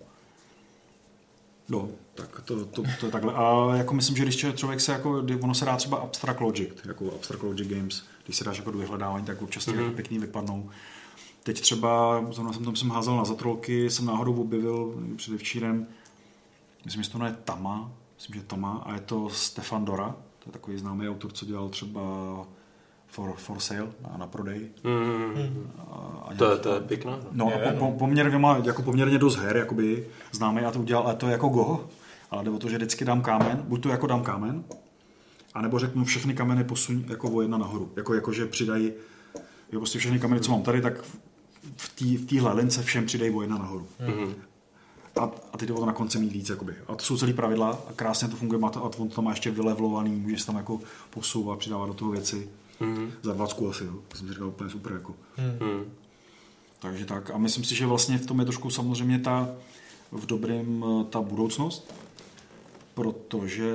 No, 1.68 1.88
tak 2.14 2.40
to, 2.44 2.66
to, 2.66 2.82
to, 3.00 3.06
je 3.06 3.12
takhle. 3.12 3.34
A 3.34 3.76
jako 3.76 3.94
myslím, 3.94 4.16
že 4.16 4.22
když 4.22 4.46
člověk 4.54 4.80
se 4.80 4.92
jako, 4.92 5.24
ono 5.40 5.54
se 5.54 5.64
dá 5.64 5.76
třeba 5.76 5.96
Abstract 5.96 6.40
Logic, 6.40 6.70
jako 6.84 7.14
Abstract 7.14 7.42
Logic 7.42 7.68
Games, 7.68 8.02
když 8.24 8.36
se 8.36 8.44
dáš 8.44 8.58
jako 8.58 8.70
do 8.70 8.78
vyhledávání, 8.78 9.24
tak 9.24 9.42
občas 9.42 9.66
mm-hmm. 9.66 9.78
jako 9.78 9.90
pěkný 9.90 10.18
vypadnou. 10.18 10.70
Teď 11.44 11.60
třeba, 11.60 12.24
zrovna 12.30 12.52
jsem 12.52 12.64
tam 12.64 12.76
jsem 12.76 12.90
házel 12.90 13.16
na 13.16 13.24
zatrolky, 13.24 13.90
jsem 13.90 14.06
náhodou 14.06 14.34
objevil 14.34 14.94
předevčírem, 15.16 15.86
myslím, 16.84 17.02
že 17.02 17.10
to 17.10 17.18
jmenuje 17.18 17.36
Tama, 17.44 17.90
myslím, 18.16 18.40
že 18.40 18.46
Tama, 18.46 18.82
a 18.86 18.94
je 18.94 19.00
to 19.00 19.28
Stefan 19.30 19.84
Dora, 19.84 20.16
to 20.38 20.48
je 20.48 20.52
takový 20.52 20.78
známý 20.78 21.08
autor, 21.08 21.32
co 21.32 21.46
dělal 21.46 21.68
třeba 21.68 22.00
For, 23.06 23.34
for 23.36 23.58
Sale 23.60 23.88
na, 24.10 24.16
na 24.16 24.26
prodej. 24.26 24.68
Hmm. 24.84 25.70
A, 25.90 25.94
a 26.28 26.34
To 26.34 26.50
je, 26.50 26.56
to 26.58 26.74
je 26.74 26.80
pěkná. 26.80 27.12
hra. 27.12 27.24
No, 27.32 27.46
a 27.46 27.72
po, 27.72 27.78
po, 27.78 27.98
poměrně 27.98 28.38
má 28.38 28.56
jako 28.64 28.82
poměrně 28.82 29.18
dost 29.18 29.36
her, 29.36 29.56
jakoby 29.56 30.06
známý, 30.32 30.62
já 30.62 30.70
to 30.70 30.78
udělal, 30.78 31.04
ale 31.04 31.16
to 31.16 31.26
je 31.26 31.32
jako 31.32 31.48
go. 31.48 31.86
Ale 32.30 32.44
jde 32.44 32.50
o 32.50 32.58
to, 32.58 32.68
že 32.68 32.76
vždycky 32.76 33.04
dám 33.04 33.22
kámen, 33.22 33.64
buď 33.68 33.82
to 33.82 33.88
jako 33.88 34.06
dám 34.06 34.22
kámen, 34.22 34.64
anebo 35.54 35.78
řeknu 35.78 36.04
všechny 36.04 36.34
kameny 36.34 36.64
posuň 36.64 37.04
jako 37.08 37.30
o 37.30 37.40
jedna 37.40 37.58
nahoru. 37.58 37.92
Jako, 37.96 38.14
jako 38.14 38.32
že 38.32 38.46
přidají, 38.46 38.92
jo, 39.72 39.80
prostě 39.80 39.98
všechny 39.98 40.18
kameny, 40.18 40.40
co 40.40 40.52
mám 40.52 40.62
tady, 40.62 40.80
tak 40.80 41.04
v 41.76 41.94
té 41.94 42.04
v 42.04 42.26
téhle 42.26 42.52
lince 42.52 42.82
všem 42.82 43.06
přidají 43.06 43.30
o 43.30 43.42
jedna 43.42 43.58
nahoru. 43.58 43.86
Mhm. 44.00 44.34
A, 45.20 45.30
a 45.52 45.58
ty 45.58 45.66
jde 45.66 45.72
o 45.74 45.80
to 45.80 45.86
na 45.86 45.92
konci 45.92 46.18
mít 46.18 46.32
víc, 46.32 46.48
jakoby. 46.48 46.74
A 46.88 46.94
to 46.94 47.04
jsou 47.04 47.16
celý 47.16 47.32
pravidla 47.32 47.78
a 47.88 47.92
krásně 47.92 48.28
to 48.28 48.36
funguje, 48.36 48.60
má 48.60 48.70
to, 48.70 48.84
a 48.84 48.90
on 48.98 49.08
to 49.08 49.22
má 49.22 49.30
ještě 49.30 49.50
vylevlovaný, 49.50 50.10
můžeš 50.10 50.44
tam 50.44 50.56
jako 50.56 50.80
posouvat, 51.10 51.58
přidávat 51.58 51.86
do 51.86 51.94
toho 51.94 52.10
věci. 52.10 52.48
Mhm. 52.80 53.12
Za 53.22 53.32
20 53.32 53.56
asi, 53.70 53.84
jo. 53.84 53.94
To 54.08 54.16
jsem 54.16 54.26
si 54.26 54.32
říkal 54.32 54.48
úplně 54.48 54.70
super, 54.70 54.92
jako. 54.92 55.14
Hmm. 55.36 55.84
Takže 56.78 57.04
tak. 57.04 57.30
A 57.30 57.38
myslím 57.38 57.64
si, 57.64 57.74
že 57.74 57.86
vlastně 57.86 58.18
v 58.18 58.26
tom 58.26 58.38
je 58.38 58.44
trošku 58.44 58.70
samozřejmě 58.70 59.18
ta 59.18 59.48
v 60.12 60.26
dobrém 60.26 60.84
ta 61.10 61.20
budoucnost, 61.20 61.94
protože, 62.94 63.74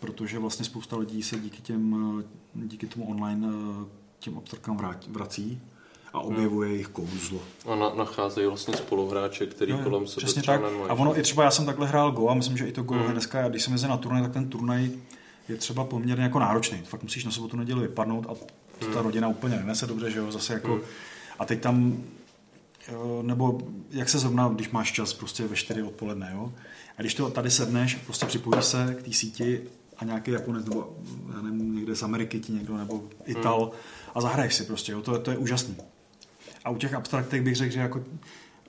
protože 0.00 0.38
vlastně 0.38 0.64
spousta 0.64 0.96
lidí 0.96 1.22
se 1.22 1.38
díky, 1.38 1.62
těm, 1.62 2.24
díky 2.54 2.86
tomu 2.86 3.10
online 3.10 3.48
těm 4.18 4.34
vrát- 4.76 5.08
vrací 5.08 5.60
a 6.14 6.20
objevuje 6.20 6.70
jejich 6.70 6.88
kouzlo. 6.88 7.40
A 7.66 7.74
na, 7.74 7.94
nacházejí 7.94 8.46
vlastně 8.46 8.76
spoluhráče, 8.76 9.46
který 9.46 9.72
jo, 9.72 9.78
kolem 9.84 10.06
sebe 10.06 10.24
Přesně 10.24 10.42
tak. 10.42 10.62
nemají. 10.62 10.90
A 10.90 10.94
ono 10.94 11.18
i 11.18 11.22
třeba, 11.22 11.44
já 11.44 11.50
jsem 11.50 11.66
takhle 11.66 11.86
hrál 11.88 12.12
Go 12.12 12.28
a 12.28 12.34
myslím, 12.34 12.56
že 12.56 12.66
i 12.66 12.72
to 12.72 12.82
Go 12.82 12.94
Mm. 12.94 13.02
je 13.02 13.08
dneska, 13.12 13.48
když 13.48 13.62
jsem 13.62 13.72
jezdil 13.72 13.90
na 13.90 13.96
turnaj, 13.96 14.22
tak 14.22 14.32
ten 14.32 14.48
turnaj 14.48 14.90
je 15.48 15.56
třeba 15.56 15.84
poměrně 15.84 16.24
jako 16.24 16.38
náročný. 16.38 16.78
Fakt 16.84 17.02
musíš 17.02 17.24
na 17.24 17.30
sobotu 17.30 17.56
neděli 17.56 17.80
vypadnout 17.80 18.26
a 18.28 18.34
to 18.78 18.86
ta 18.86 18.98
Mm. 18.98 19.04
rodina 19.06 19.28
úplně 19.28 19.56
nenese 19.56 19.86
dobře, 19.86 20.10
že 20.10 20.18
jo, 20.18 20.32
zase 20.32 20.52
jako. 20.52 20.74
Mm. 20.74 20.80
A 21.38 21.44
teď 21.44 21.60
tam, 21.60 22.02
jo, 22.92 23.22
nebo 23.26 23.58
jak 23.90 24.08
se 24.08 24.18
zrovna, 24.18 24.48
když 24.48 24.70
máš 24.70 24.92
čas 24.92 25.12
prostě 25.12 25.46
ve 25.46 25.56
4 25.56 25.82
odpoledne, 25.82 26.30
jo. 26.34 26.52
A 26.98 27.02
když 27.02 27.14
to 27.14 27.30
tady 27.30 27.50
sedneš, 27.50 27.94
prostě 27.94 28.26
připojíš 28.26 28.64
se 28.64 28.96
k 28.98 29.02
té 29.02 29.12
síti 29.12 29.60
a 29.98 30.04
nějaký 30.04 30.30
Japonec, 30.30 30.64
nebo 30.66 30.96
já 31.36 31.42
nevím, 31.42 31.74
někde 31.76 31.94
z 31.96 32.02
Ameriky 32.02 32.40
ti 32.40 32.52
někdo, 32.52 32.76
nebo 32.76 33.02
Ital 33.24 33.70
a 34.14 34.20
zahraješ 34.20 34.54
si 34.54 34.64
prostě, 34.64 34.92
jo, 34.92 35.02
to, 35.02 35.12
je- 35.12 35.18
to 35.18 35.30
je 35.30 35.36
úžasný. 35.36 35.76
A 36.64 36.70
u 36.70 36.76
těch 36.76 36.94
abstraktek 36.94 37.42
bych 37.42 37.56
řekl, 37.56 37.72
že 37.72 37.80
jako 37.80 38.04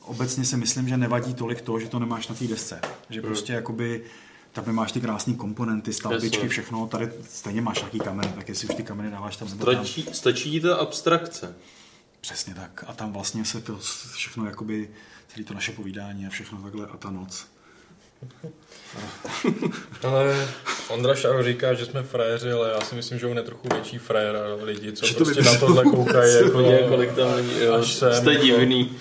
obecně 0.02 0.46
si 0.46 0.58
myslím, 0.58 0.90
že 0.90 0.98
nevadí 0.98 1.34
tolik 1.34 1.62
to, 1.62 1.80
že 1.80 1.88
to 1.90 2.00
nemáš 2.00 2.28
na 2.28 2.36
té 2.36 2.48
desce. 2.48 2.82
Že 3.10 3.20
Hmm. 3.20 3.28
prostě 3.28 3.54
jakoby 3.54 4.04
tam 4.52 4.66
nemáš 4.68 4.92
ty 4.92 5.02
krásné 5.02 5.34
komponenty, 5.34 5.94
stavbičky, 5.94 6.48
všechno, 6.48 6.88
tady 6.88 7.10
stejně 7.30 7.62
máš 7.62 7.80
nějaký 7.80 8.00
kameny, 8.00 8.32
tak 8.36 8.50
jestli 8.50 8.68
už 8.68 8.76
ty 8.76 8.84
kameny 8.84 9.12
dáváš 9.12 9.38
tam 9.38 9.50
nebo 9.50 9.66
tam. 9.66 9.76
Stačí, 9.76 10.06
stačí 10.14 10.62
ta 10.62 10.76
abstrakce. 10.76 11.56
Přesně 12.22 12.56
tak. 12.56 12.84
A 12.88 12.94
tam 12.94 13.14
vlastně 13.14 13.46
se 13.46 13.62
to 13.62 13.80
všechno, 14.14 14.46
jakoby, 14.46 14.90
celé 15.28 15.46
to 15.46 15.54
naše 15.54 15.72
povídání 15.72 16.28
a 16.28 16.30
všechno 16.30 16.58
takhle 16.62 16.86
a 16.88 16.98
ta 16.98 17.10
noc. 17.12 17.48
Ale 20.04 20.48
Ondra 20.90 21.16
Šaro 21.16 21.44
říká, 21.44 21.74
že 21.74 21.86
jsme 21.86 22.04
frajeři, 22.04 22.52
ale 22.52 22.72
já 22.72 22.82
si 22.82 22.96
myslím, 22.96 23.20
že 23.20 23.28
on 23.28 23.38
je 23.38 23.44
trochu 23.44 23.68
větší 23.74 23.98
frajer 23.98 24.36
a 24.36 24.64
lidi, 24.64 24.92
co 24.92 25.06
Že 25.06 25.16
to 25.16 25.24
prostě 25.26 25.42
na 25.44 25.56
tohle 25.58 25.84
koukají. 25.84 26.36
Jako, 26.46 26.58
Vidíte, 26.58 26.84
kolik 26.90 27.12
tam 27.14 27.34
lidí, 27.36 27.52
jo. 27.64 27.74
až 27.74 27.94
sem, 27.94 28.14
Jste 28.14 28.34
jako- 28.34 28.46
divný. 28.46 28.92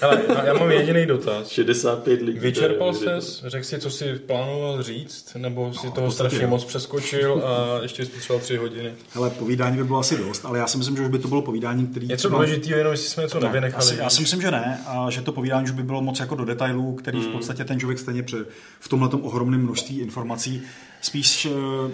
Hele, 0.00 0.22
já 0.44 0.54
mám 0.54 0.70
jediný 0.70 1.06
dotaz. 1.06 1.48
65 1.48 2.22
lidí. 2.22 2.38
Vyčerpal 2.38 2.94
ses, 2.94 3.42
řekl 3.46 3.64
si, 3.66 3.78
co 3.78 3.90
si 3.90 4.14
plánoval 4.14 4.82
říct, 4.82 5.34
nebo 5.36 5.72
si 5.74 5.86
No, 5.86 5.92
toho 5.92 6.10
strašně 6.10 6.42
jo. 6.42 6.48
moc 6.48 6.64
přeskočil 6.64 7.42
a 7.46 7.82
ještě 7.82 8.04
jsi 8.04 8.10
potřeboval 8.10 8.42
tři 8.44 8.56
hodiny. 8.56 8.92
Hele, 9.10 9.30
povídání 9.30 9.76
by 9.76 9.84
bylo 9.84 9.98
asi 9.98 10.16
dost, 10.16 10.44
ale 10.44 10.58
já 10.58 10.66
si 10.66 10.78
myslím, 10.78 10.96
že 10.96 11.02
už 11.02 11.08
by 11.08 11.18
to 11.18 11.28
bylo 11.28 11.42
povídání, 11.42 11.86
který... 11.86 12.06
Něco 12.06 12.28
třeba- 12.28 12.34
důležitého, 12.44 12.78
jenom 12.78 12.92
jestli 12.92 13.08
jsme 13.08 13.22
něco 13.22 13.40
Ne, 13.40 13.46
nevynechali. 13.46 13.84
asi, 13.84 13.96
já 13.98 14.10
si 14.10 14.20
myslím, 14.20 14.42
že 14.42 14.50
ne, 14.50 14.80
a 14.86 15.10
že 15.10 15.22
to 15.22 15.32
povídání 15.32 15.64
už 15.64 15.70
by 15.70 15.82
bylo 15.82 16.02
moc 16.02 16.20
jako 16.20 16.34
do 16.34 16.44
detailů, 16.44 16.94
který 16.94 17.20
v 17.20 17.26
podstatě 17.28 17.64
ten 17.64 17.80
člověk 17.80 17.98
stejně 17.98 18.22
pře, 18.22 18.36
v 18.80 18.88
tomhle 18.88 19.08
ohromném 19.08 19.62
množství 19.62 19.98
informací. 20.00 20.62
Spíš, 21.00 21.46
eh, 21.46 21.50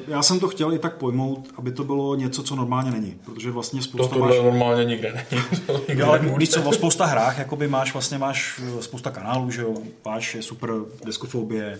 já 0.08 0.22
jsem 0.22 0.40
to 0.40 0.48
chtěl 0.48 0.74
i 0.74 0.78
tak 0.78 0.96
pojmout, 0.96 1.48
aby 1.56 1.72
to 1.72 1.84
bylo 1.84 2.14
něco, 2.14 2.42
co 2.42 2.56
normálně 2.56 2.90
není, 2.90 3.16
protože 3.24 3.50
vlastně 3.50 3.80
To 3.80 3.84
spousta 3.84 4.14
tohle 4.14 4.28
máš... 4.36 4.44
normálně 4.44 4.84
nikde 4.84 5.12
není. 5.30 5.44
To 5.66 5.80
nikde 5.88 6.04
ale 6.04 6.18
víš 6.18 6.50
co, 6.50 6.62
o 6.62 6.72
spousta 6.72 7.06
hrách, 7.06 7.38
jakoby 7.38 7.68
máš 7.68 7.92
vlastně 7.92 8.18
máš 8.18 8.60
eh, 8.78 8.82
spousta 8.82 9.10
kanálů, 9.10 9.50
že 9.50 9.62
jo, 9.62 9.74
máš 10.04 10.34
je 10.34 10.42
super, 10.42 10.70
deskofobie, 11.04 11.78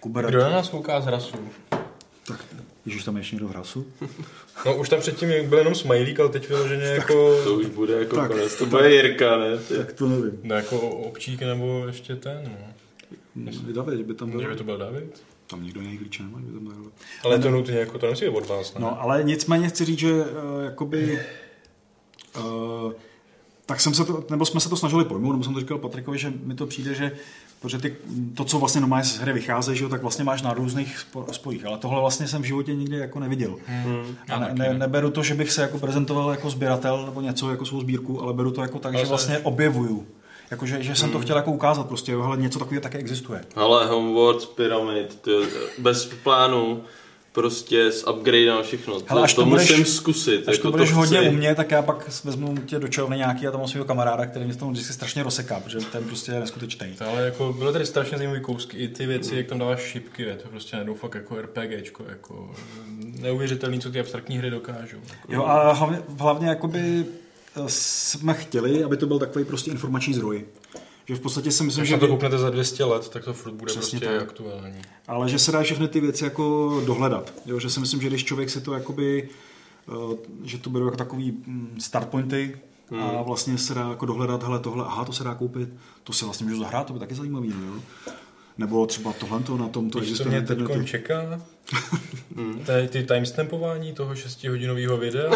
Kuber. 0.00 0.26
Kdo 0.26 0.40
na 0.40 0.50
nás 0.50 0.68
kouká 0.68 1.00
z 1.00 1.06
rasu? 1.06 1.36
Tak, 2.26 2.44
Ježíš, 2.86 3.04
tam 3.04 3.16
je 3.16 3.20
ještě 3.20 3.36
někdo 3.36 3.48
v 3.48 3.50
hrasu? 3.50 3.86
No 4.66 4.76
už 4.76 4.88
tam 4.88 5.00
předtím 5.00 5.28
byl 5.48 5.58
jenom 5.58 5.74
smajlík, 5.74 6.20
ale 6.20 6.28
teď 6.28 6.48
vyloženě 6.48 6.84
jako... 6.84 7.42
To 7.44 7.54
už 7.54 7.66
bude 7.66 7.94
jako 7.98 8.16
Tak, 8.16 8.30
konec. 8.30 8.54
To 8.56 8.66
bude 8.66 8.90
Jirka, 8.94 9.36
ne? 9.36 9.58
Ty. 9.58 9.74
Tak 9.76 9.92
to 9.92 10.08
nevím. 10.08 10.38
Ne, 10.42 10.54
jako 10.56 10.80
občík 10.80 11.40
nebo 11.40 11.82
ještě 11.86 12.16
ten, 12.16 12.40
no. 12.44 12.71
David, 13.72 14.06
by 14.06 14.14
tam 14.14 14.30
byl. 14.30 14.40
Že 14.40 14.48
by 14.48 14.56
to 14.56 14.64
byl 14.64 14.78
David? 14.78 15.22
Tam 15.46 15.62
nikdo 15.62 15.80
jiný 15.80 15.98
klíče 15.98 16.22
nemá, 16.22 16.38
by 16.38 16.52
tam 16.52 16.66
takhle. 16.66 16.90
Ale 17.24 17.38
to 17.38 17.50
nutně 17.50 17.74
jako, 17.74 17.98
to 17.98 18.06
nemusí 18.06 18.28
od 18.28 18.48
vás, 18.48 18.74
ne? 18.74 18.80
No, 18.80 19.02
ale 19.02 19.24
nicméně 19.24 19.68
chci 19.68 19.84
říct, 19.84 19.98
že 19.98 20.12
uh, 20.12 20.64
jakoby... 20.64 21.20
Uh, 22.38 22.92
tak 23.66 23.80
jsem 23.80 23.94
se 23.94 24.04
to, 24.04 24.24
nebo 24.30 24.46
jsme 24.46 24.60
se 24.60 24.68
to 24.68 24.76
snažili 24.76 25.04
pojmout, 25.04 25.32
nebo 25.32 25.44
jsem 25.44 25.54
to 25.54 25.60
říkal 25.60 25.78
Patrikovi, 25.78 26.18
že 26.18 26.32
mi 26.44 26.54
to 26.54 26.66
přijde, 26.66 26.94
že 26.94 27.12
protože 27.62 27.78
ty, 27.78 27.96
to, 28.34 28.44
co 28.44 28.58
vlastně 28.58 28.80
normálně 28.80 29.04
z 29.04 29.18
hry 29.18 29.32
vychází, 29.32 29.76
že 29.76 29.84
jo, 29.84 29.88
tak 29.88 30.02
vlastně 30.02 30.24
máš 30.24 30.42
na 30.42 30.54
různých 30.54 30.98
spo, 30.98 31.26
spojích, 31.32 31.66
ale 31.66 31.78
tohle 31.78 32.00
vlastně 32.00 32.28
jsem 32.28 32.42
v 32.42 32.44
životě 32.44 32.74
nikdy 32.74 32.96
jako 32.96 33.20
neviděl. 33.20 33.56
Hmm. 33.66 34.16
A 34.30 34.38
ne, 34.38 34.50
ne, 34.54 34.74
neberu 34.74 35.10
to, 35.10 35.22
že 35.22 35.34
bych 35.34 35.52
se 35.52 35.62
jako 35.62 35.78
prezentoval 35.78 36.30
jako 36.30 36.50
sběratel 36.50 37.04
nebo 37.06 37.20
něco 37.20 37.50
jako 37.50 37.66
svou 37.66 37.80
sbírku, 37.80 38.22
ale 38.22 38.32
beru 38.32 38.50
to 38.50 38.62
jako 38.62 38.78
tak, 38.78 38.94
Ale 38.94 39.04
že 39.04 39.08
vlastně 39.08 39.38
objevuju. 39.38 40.06
Jako, 40.52 40.66
že, 40.66 40.82
že 40.82 40.94
jsem 40.94 41.10
to 41.10 41.20
chtěl 41.20 41.36
jako 41.36 41.52
ukázat 41.52 41.86
prostě, 41.88 42.12
jo, 42.12 42.22
hele, 42.22 42.36
něco 42.36 42.58
takového 42.58 42.80
také 42.82 42.98
existuje. 42.98 43.40
Ale 43.56 43.86
Homeworld, 43.86 44.48
Pyramid, 44.48 45.18
to 45.20 45.30
je 45.30 45.46
bez 45.78 46.10
plánu, 46.22 46.82
prostě 47.32 47.92
s 47.92 48.08
upgrade 48.10 48.50
a 48.50 48.62
všechno. 48.62 49.00
To, 49.00 49.06
Hele, 49.08 49.22
až 49.22 49.34
to, 49.34 49.42
to 49.42 49.46
budeš- 49.50 49.70
musím 49.70 49.84
zkusit. 49.84 50.48
Až 50.48 50.56
jako 50.56 50.62
to 50.68 50.70
budeš 50.70 50.88
chci. 50.88 50.96
hodně 50.96 51.20
u 51.20 51.32
mě, 51.32 51.54
tak 51.54 51.70
já 51.70 51.82
pak 51.82 52.24
vezmu 52.24 52.56
tě 52.66 52.78
do 52.78 52.88
čovny 52.88 53.16
nějaký 53.16 53.46
a 53.46 53.50
tam 53.50 53.60
mám 53.60 53.68
svého 53.68 53.84
kamaráda, 53.84 54.26
který 54.26 54.44
mě 54.44 54.54
v 54.54 54.56
tom 54.56 54.72
vždycky 54.72 54.92
strašně 54.92 55.22
rozseká, 55.22 55.60
protože 55.60 55.78
ten 55.78 56.04
prostě 56.04 56.32
je 56.32 56.40
neskutečný. 56.40 56.94
To 56.98 57.08
ale 57.08 57.22
jako 57.22 57.52
bylo 57.58 57.72
tady 57.72 57.86
strašně 57.86 58.16
zajímavý 58.18 58.40
kousky, 58.40 58.76
i 58.76 58.88
ty 58.88 59.06
věci, 59.06 59.36
jak 59.36 59.46
tam 59.46 59.58
dáváš 59.58 59.80
šipky, 59.82 60.22
je 60.22 60.34
to 60.34 60.48
prostě 60.48 60.76
najednou 60.76 60.94
fakt 60.94 61.14
jako 61.14 61.36
RPGčko, 61.42 62.04
jako 62.08 62.50
neuvěřitelný, 63.20 63.80
co 63.80 63.90
ty 63.90 64.00
abstraktní 64.00 64.38
hry 64.38 64.50
dokážou. 64.50 64.96
Jako, 65.10 65.32
Jo 65.32 65.44
a 65.44 65.72
hlavně, 65.72 65.98
hlavně 66.18 66.48
jakoby 66.48 67.04
jsme 67.66 68.34
chtěli, 68.34 68.84
aby 68.84 68.96
to 68.96 69.06
byl 69.06 69.18
takový 69.18 69.44
prostě 69.44 69.70
informační 69.70 70.14
zdroj. 70.14 70.44
Že 71.06 71.14
v 71.14 71.20
podstatě 71.20 71.52
si 71.52 71.64
myslím, 71.64 71.82
Když 71.82 71.90
že... 71.90 71.96
to 71.98 72.08
kouknete 72.08 72.38
za 72.38 72.50
200 72.50 72.84
let, 72.84 73.08
tak 73.08 73.24
to 73.24 73.32
furt 73.32 73.52
bude 73.52 73.66
Přesně 73.72 73.98
prostě 74.00 74.18
tak. 74.18 74.28
aktuální. 74.28 74.82
Ale 75.08 75.28
že 75.28 75.38
se 75.38 75.52
dá 75.52 75.62
všechny 75.62 75.88
ty 75.88 76.00
věci 76.00 76.24
jako 76.24 76.82
dohledat. 76.86 77.32
Jo, 77.46 77.58
že 77.60 77.70
si 77.70 77.80
myslím, 77.80 78.00
že 78.02 78.08
když 78.08 78.24
člověk 78.24 78.50
si 78.50 78.60
to 78.60 78.74
jakoby, 78.74 79.28
eh, 79.88 80.16
že 80.44 80.58
to 80.58 80.70
beru 80.70 80.84
jako 80.84 80.96
takový 80.96 81.30
mm, 81.46 81.76
start 81.80 82.08
pointy 82.08 82.58
a 82.90 82.94
Hmm. 82.94 83.24
vlastně 83.24 83.58
se 83.58 83.74
dá 83.74 83.88
jako 83.88 84.06
dohledat, 84.06 84.42
hele 84.42 84.60
tohle, 84.60 84.84
aha, 84.84 85.04
to 85.04 85.12
se 85.12 85.24
dá 85.24 85.34
koupit, 85.34 85.68
to 86.04 86.12
si 86.12 86.24
vlastně 86.24 86.46
můžu 86.46 86.58
zahrát, 86.60 86.86
to 86.86 86.92
by 86.92 86.98
taky 86.98 87.14
zajímavý, 87.14 87.48
no, 87.60 87.66
jo. 87.74 87.80
Nebo 88.58 88.86
třeba 88.86 89.12
tohle 89.12 89.42
na 89.58 89.68
tom 89.68 89.90
to 89.90 89.98
existuje 89.98 90.28
mě 90.28 90.40
na 90.40 90.46
teď 90.46 90.58
internetu. 90.58 91.42
Čeká? 91.66 91.98
Tady 92.66 92.88
ty 92.88 93.02
timestampování 93.04 93.92
toho 93.92 94.14
6-hodinového 94.14 94.96
videa, 94.96 95.30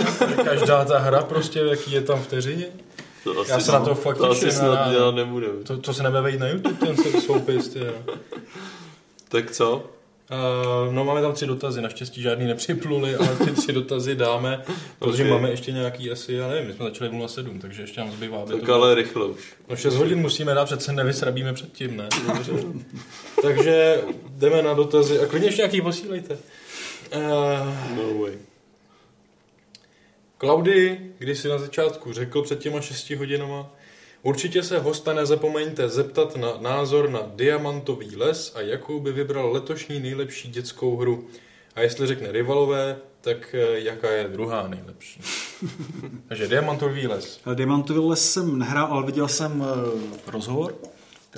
každá 0.44 0.84
ta 0.84 0.98
hra 0.98 1.22
prostě, 1.22 1.58
jaký 1.60 1.92
je 1.92 2.00
tam 2.00 2.22
vteřině. 2.22 2.66
To 3.24 3.40
asi 3.40 3.50
Já 3.50 3.60
se 3.60 3.72
na 3.72 3.80
to 3.80 3.94
fakt 3.94 4.16
to 4.16 4.30
asi 4.30 4.52
snad 4.52 4.74
ale- 4.78 4.94
dělat 4.94 5.14
nebudeme. 5.14 5.52
To, 5.64 5.76
to 5.78 5.94
se 5.94 6.02
nebude 6.02 6.20
vejít 6.20 6.40
na 6.40 6.48
YouTube, 6.48 6.86
ten 6.86 6.96
se- 6.96 7.20
soupis, 7.20 7.68
ty, 7.68 7.78
jo. 7.78 7.92
Tak 9.28 9.50
co? 9.50 9.90
Uh, 10.30 10.94
no 10.94 11.04
máme 11.04 11.20
tam 11.22 11.32
tři 11.32 11.46
dotazy, 11.46 11.80
naštěstí 11.82 12.22
žádný 12.22 12.46
nepřipluli, 12.46 13.16
ale 13.16 13.36
ty 13.36 13.50
tři 13.50 13.72
dotazy 13.72 14.14
dáme, 14.14 14.62
protože 14.98 15.24
Ok. 15.24 15.30
máme 15.30 15.50
ještě 15.50 15.72
nějaký 15.72 16.10
asi, 16.10 16.32
já 16.32 16.48
nevím, 16.48 16.68
my 16.68 16.74
jsme 16.74 16.84
začali 16.84 17.10
v 17.10 17.28
07, 17.28 17.58
takže 17.58 17.82
ještě 17.82 18.00
nám 18.00 18.12
zbývá, 18.12 18.44
Tak 18.46 18.62
to 18.66 18.74
ale 18.74 18.94
rychle 18.94 19.26
už. 19.26 19.54
No 19.68 19.76
6 19.76 19.94
hodin 19.94 20.18
musíme 20.20 20.54
dát, 20.54 20.64
přece 20.64 20.92
nevysrabíme 20.92 21.52
předtím, 21.52 21.96
ne? 21.96 22.08
takže 23.42 24.00
jdeme 24.30 24.62
na 24.62 24.74
dotazy 24.74 25.20
a 25.20 25.26
klidně 25.26 25.48
ještě 25.48 25.62
nějaký 25.62 25.80
posílejte. 25.80 26.34
Uh, 27.14 27.20
No 27.96 28.18
way. 28.22 28.32
Klaudy, 30.38 31.00
když 31.18 31.38
si 31.38 31.48
na 31.48 31.58
začátku 31.58 32.12
řekl 32.12 32.42
před 32.42 32.58
těma 32.58 32.80
6 32.80 33.10
hodinama, 33.10 33.70
určitě 34.26 34.62
se 34.62 34.78
hosta 34.78 35.14
nezapomeňte 35.14 35.88
zeptat 35.88 36.36
na 36.36 36.48
názor 36.60 37.10
na 37.10 37.20
Diamantový 37.36 38.16
les 38.16 38.52
a 38.56 38.60
jakou 38.60 39.00
by 39.00 39.12
vybral 39.12 39.52
letošní 39.52 40.00
nejlepší 40.00 40.48
dětskou 40.48 40.96
hru. 40.96 41.24
A 41.74 41.80
jestli 41.80 42.06
řekne 42.06 42.32
rivalové, 42.32 42.96
tak 43.20 43.54
eh, 43.54 43.80
jaká 43.80 44.10
je 44.10 44.28
druhá 44.28 44.68
nejlepší. 44.68 45.20
Takže 46.28 46.48
Diamantový 46.48 47.06
les. 47.06 47.40
Diamantový 47.54 48.00
les 48.00 48.32
jsem 48.32 48.58
nehrál, 48.58 48.86
ale 48.90 49.06
viděl 49.06 49.28
jsem 49.28 49.64
eh, 49.66 50.30
rozhovor. 50.30 50.74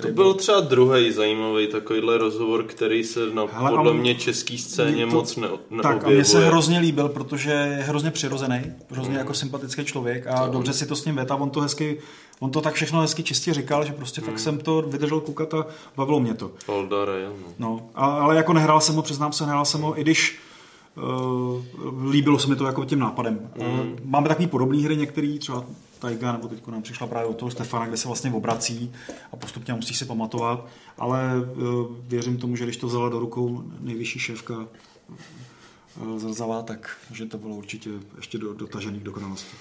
To 0.01 0.07
byl 0.07 0.33
třeba 0.33 0.59
druhý 0.59 1.11
zajímavý 1.11 1.67
takovýhle 1.67 2.17
rozhovor, 2.17 2.63
který 2.63 3.03
se 3.03 3.19
na 3.33 3.45
Hele, 3.51 3.71
podle 3.71 3.93
mě 3.93 4.15
český 4.15 4.57
scéně 4.57 5.05
to- 5.05 5.11
moc 5.11 5.35
ne, 5.35 5.47
neobjevuje. 5.47 5.83
Tak 5.83 6.03
a 6.03 6.09
mně 6.09 6.25
se 6.25 6.45
hrozně 6.45 6.79
líbil, 6.79 7.09
protože 7.09 7.51
je 7.51 7.83
hrozně 7.83 8.11
přirozený, 8.11 8.61
hrozně 8.91 9.17
jako 9.17 9.33
sympatický 9.33 9.85
člověk 9.85 10.27
a 10.27 10.47
dobře 10.47 10.73
si 10.73 10.85
to 10.85 10.95
s 10.95 11.05
ním 11.05 11.15
věta, 11.15 11.35
on 11.35 11.49
to 11.49 11.61
hezky, 11.61 11.97
on 12.39 12.51
to 12.51 12.61
tak 12.61 12.73
všechno 12.73 13.01
hezky 13.01 13.23
čistě 13.23 13.53
říkal, 13.53 13.85
že 13.85 13.93
prostě 13.93 14.21
fakt 14.21 14.39
jsem 14.39 14.57
to 14.57 14.81
vydržel 14.81 15.21
koukat 15.21 15.53
a 15.53 15.65
bavilo 15.95 16.19
mě 16.19 16.33
to. 16.33 16.51
Valda 16.67 17.05
Rail, 17.05 17.33
no. 17.41 17.53
No, 17.59 17.89
a, 17.95 18.05
ale 18.05 18.35
jako 18.35 18.53
nehrál 18.53 18.81
jsem 18.81 18.95
ho, 18.95 19.01
přiznám 19.01 19.33
se, 19.33 19.45
nehrál 19.45 19.65
jsem 19.65 19.81
ho, 19.81 19.99
i 19.99 20.01
když 20.01 20.39
uh, 20.95 22.11
líbilo 22.11 22.39
se 22.39 22.47
mi 22.47 22.55
to 22.55 22.65
jako 22.65 22.85
tím 22.85 22.99
nápadem. 22.99 23.49
Mm. 23.55 23.79
Uh, 23.79 23.85
máme 24.03 24.27
takový 24.27 24.47
podobné 24.47 24.77
hry 24.77 24.97
některý, 24.97 25.39
třeba 25.39 25.65
Taiga, 25.99 26.31
nebo 26.31 26.47
teď 26.47 26.67
nám 26.67 26.81
přišla 26.81 27.07
právě 27.07 27.29
od 27.29 27.37
toho 27.37 27.51
Stefana, 27.51 27.85
kde 27.85 27.97
se 27.97 28.07
vlastně 28.07 28.33
obrací 28.33 28.93
a 29.33 29.35
postupně 29.35 29.73
musí 29.73 29.93
si 29.93 30.05
pamatovat, 30.05 30.67
ale 30.97 31.31
uh, 31.37 31.95
věřím 31.99 32.37
tomu, 32.37 32.55
že 32.55 32.63
když 32.63 32.77
to 32.77 32.87
vzala 32.87 33.09
do 33.09 33.19
rukou 33.19 33.63
nejvyšší 33.79 34.19
šéfka 34.19 34.57
uh, 34.57 36.17
Zrzavá, 36.17 36.61
tak 36.61 36.97
že 37.11 37.25
to 37.25 37.37
bylo 37.37 37.55
určitě 37.55 37.89
ještě 38.17 38.37
do, 38.37 38.53
dotažený 38.53 38.99
k 38.99 39.03
dokonalosti. 39.03 39.55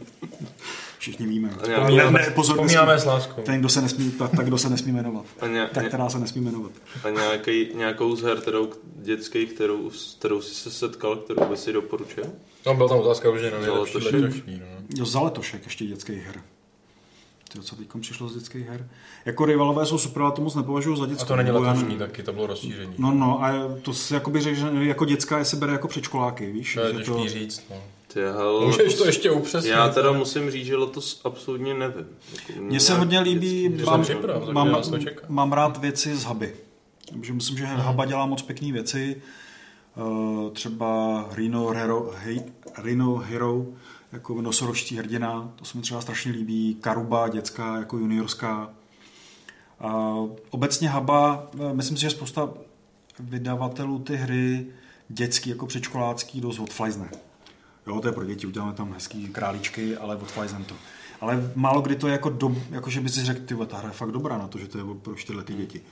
Všichni 1.00 1.26
víme. 1.26 1.50
Ne, 1.68 2.10
ne, 2.10 2.30
pozor, 2.34 2.56
nesmí- 2.60 2.98
s 2.98 3.04
láskou. 3.04 3.42
Ten, 3.42 3.60
kdo 3.60 3.68
se 3.68 3.80
nesmí, 3.82 4.10
tak, 4.10 4.30
tak 4.36 4.46
kdo 4.46 4.58
se 4.58 4.70
nesmí 4.70 4.92
jmenovat. 4.92 5.24
A 5.40 5.46
ně, 5.46 5.68
Tak, 5.74 5.82
ně, 5.82 5.88
která 5.88 6.08
se 6.08 6.18
nesmí 6.18 6.40
jmenovat. 6.42 6.72
a 7.04 7.10
nějaký, 7.10 7.68
nějakou 7.74 8.16
z 8.16 8.22
her, 8.22 8.40
kterou, 8.40 8.70
dětských, 8.96 9.52
kterou, 9.52 9.90
kterou 10.18 10.40
jsi 10.42 10.54
se 10.54 10.70
setkal, 10.70 11.16
kterou 11.16 11.44
by 11.44 11.56
si 11.56 11.72
doporučil? 11.72 12.24
No, 12.66 12.74
byla 12.74 12.88
tam 12.88 12.98
otázka 12.98 13.30
už 13.30 13.42
na 13.42 13.58
nejlepší 13.60 13.98
letošní. 13.98 14.60
No. 14.60 14.66
Jo, 14.96 15.04
za 15.06 15.20
letošek 15.20 15.64
ještě 15.64 15.86
dětských 15.86 16.22
her. 16.26 16.40
Tyjo, 17.52 17.64
co 17.64 17.76
teď 17.76 17.88
přišlo 18.00 18.28
z 18.28 18.34
dětských 18.34 18.68
her? 18.68 18.88
Jako 19.24 19.44
rivalové 19.44 19.86
jsou 19.86 19.98
super, 19.98 20.22
ale 20.22 20.32
to 20.32 20.42
moc 20.42 20.54
nepovažuji 20.54 20.96
za 20.96 21.06
dětskou. 21.06 21.24
A 21.24 21.26
to 21.26 21.36
není 21.36 21.50
letošní 21.50 21.98
taky, 21.98 22.22
to 22.22 22.32
bylo 22.32 22.46
rozšíření. 22.46 22.94
No, 22.98 23.12
no, 23.12 23.44
a 23.44 23.52
to 23.82 23.94
si 23.94 24.14
jakoby 24.14 24.40
řekl, 24.40 24.56
že 24.56 24.68
jako 24.84 25.04
dětská 25.04 25.38
je 25.38 25.44
se 25.44 25.56
bere 25.56 25.72
jako 25.72 25.88
předškoláky, 25.88 26.52
víš? 26.52 26.74
To 26.74 26.80
je 26.86 26.92
těžký 26.94 27.28
říct, 27.28 27.64
no. 27.70 27.76
Ty, 28.14 28.20
hele, 28.20 28.66
Můžeš 28.66 28.94
to 28.94 29.04
ještě 29.04 29.30
upřesnit? 29.30 29.70
Já 29.72 29.88
teda 29.88 30.12
musím 30.12 30.50
říct, 30.50 30.66
že 30.66 30.76
letos 30.76 31.20
absolutně 31.24 31.74
nevím. 31.74 32.06
Jako 32.48 32.62
Mně 32.62 32.80
se 32.80 32.94
hodně 32.94 33.20
líbí, 33.20 33.68
dětský- 33.68 33.86
mám, 33.90 34.02
připrav, 34.02 34.48
mám, 34.48 34.82
to 34.82 34.98
mám 35.28 35.52
rád 35.52 35.76
věci 35.76 36.16
z 36.16 36.24
Huby. 36.24 36.54
Takže 37.10 37.32
myslím, 37.32 37.58
že 37.58 37.64
Mhm. 37.64 37.76
Haba 37.76 38.04
dělá 38.04 38.26
moc 38.26 38.42
pěkné 38.42 38.72
věci. 38.72 39.22
Uh, 39.96 40.50
třeba 40.52 41.24
Rhino 41.32 41.66
Hero, 41.66 42.10
hej, 42.16 42.42
Rhino 42.78 43.14
Hero 43.16 43.66
jako 44.12 44.42
nosorožští 44.42 44.96
hrdina, 44.96 45.52
to 45.56 45.64
se 45.64 45.78
mi 45.78 45.82
třeba 45.82 46.00
strašně 46.00 46.32
líbí. 46.32 46.74
Karuba, 46.80 47.28
dětská, 47.28 47.76
jako 47.76 47.98
juniorská. 47.98 48.70
Uh, 49.84 50.30
obecně 50.50 50.88
Haba, 50.88 51.46
eh, 51.54 51.74
myslím 51.74 51.96
si, 51.96 52.02
že 52.02 52.10
spousta 52.10 52.50
vydavatelů 53.20 53.98
ty 53.98 54.16
hry 54.16 54.66
dětský, 55.08 55.50
jako 55.50 55.66
předškolácký, 55.66 56.40
dost 56.40 56.58
odflajzne. 56.58 57.10
Jo, 57.86 58.00
to 58.00 58.08
je 58.08 58.12
pro 58.12 58.24
děti, 58.24 58.46
uděláme 58.46 58.72
tam 58.72 58.92
hezký 58.92 59.28
králíčky, 59.28 59.96
ale 59.96 60.16
odflajznem 60.16 60.64
to. 60.64 60.74
Ale 61.20 61.52
málo 61.54 61.80
kdy 61.80 61.96
to 61.96 62.06
je 62.06 62.12
jako, 62.12 62.30
do, 62.30 62.56
jako 62.70 62.90
že 62.90 63.00
by 63.00 63.08
si 63.08 63.24
řekl, 63.24 63.40
ty 63.46 63.56
ta 63.66 63.78
hra 63.78 63.88
je 63.88 63.94
fakt 63.94 64.12
dobrá 64.12 64.38
na 64.38 64.48
to, 64.48 64.58
že 64.58 64.68
to 64.68 64.78
je 64.78 64.84
pro 65.02 65.14
čtyřleté 65.14 65.52
ty 65.52 65.58
děti. 65.58 65.82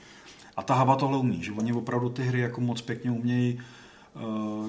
A 0.57 0.63
ta 0.63 0.73
Haba 0.73 0.95
tohle 0.95 1.17
umí, 1.17 1.43
že 1.43 1.51
oni 1.51 1.73
opravdu 1.73 2.09
ty 2.09 2.23
hry 2.23 2.39
jako 2.39 2.61
moc 2.61 2.81
pěkně 2.81 3.11
umějí 3.11 3.59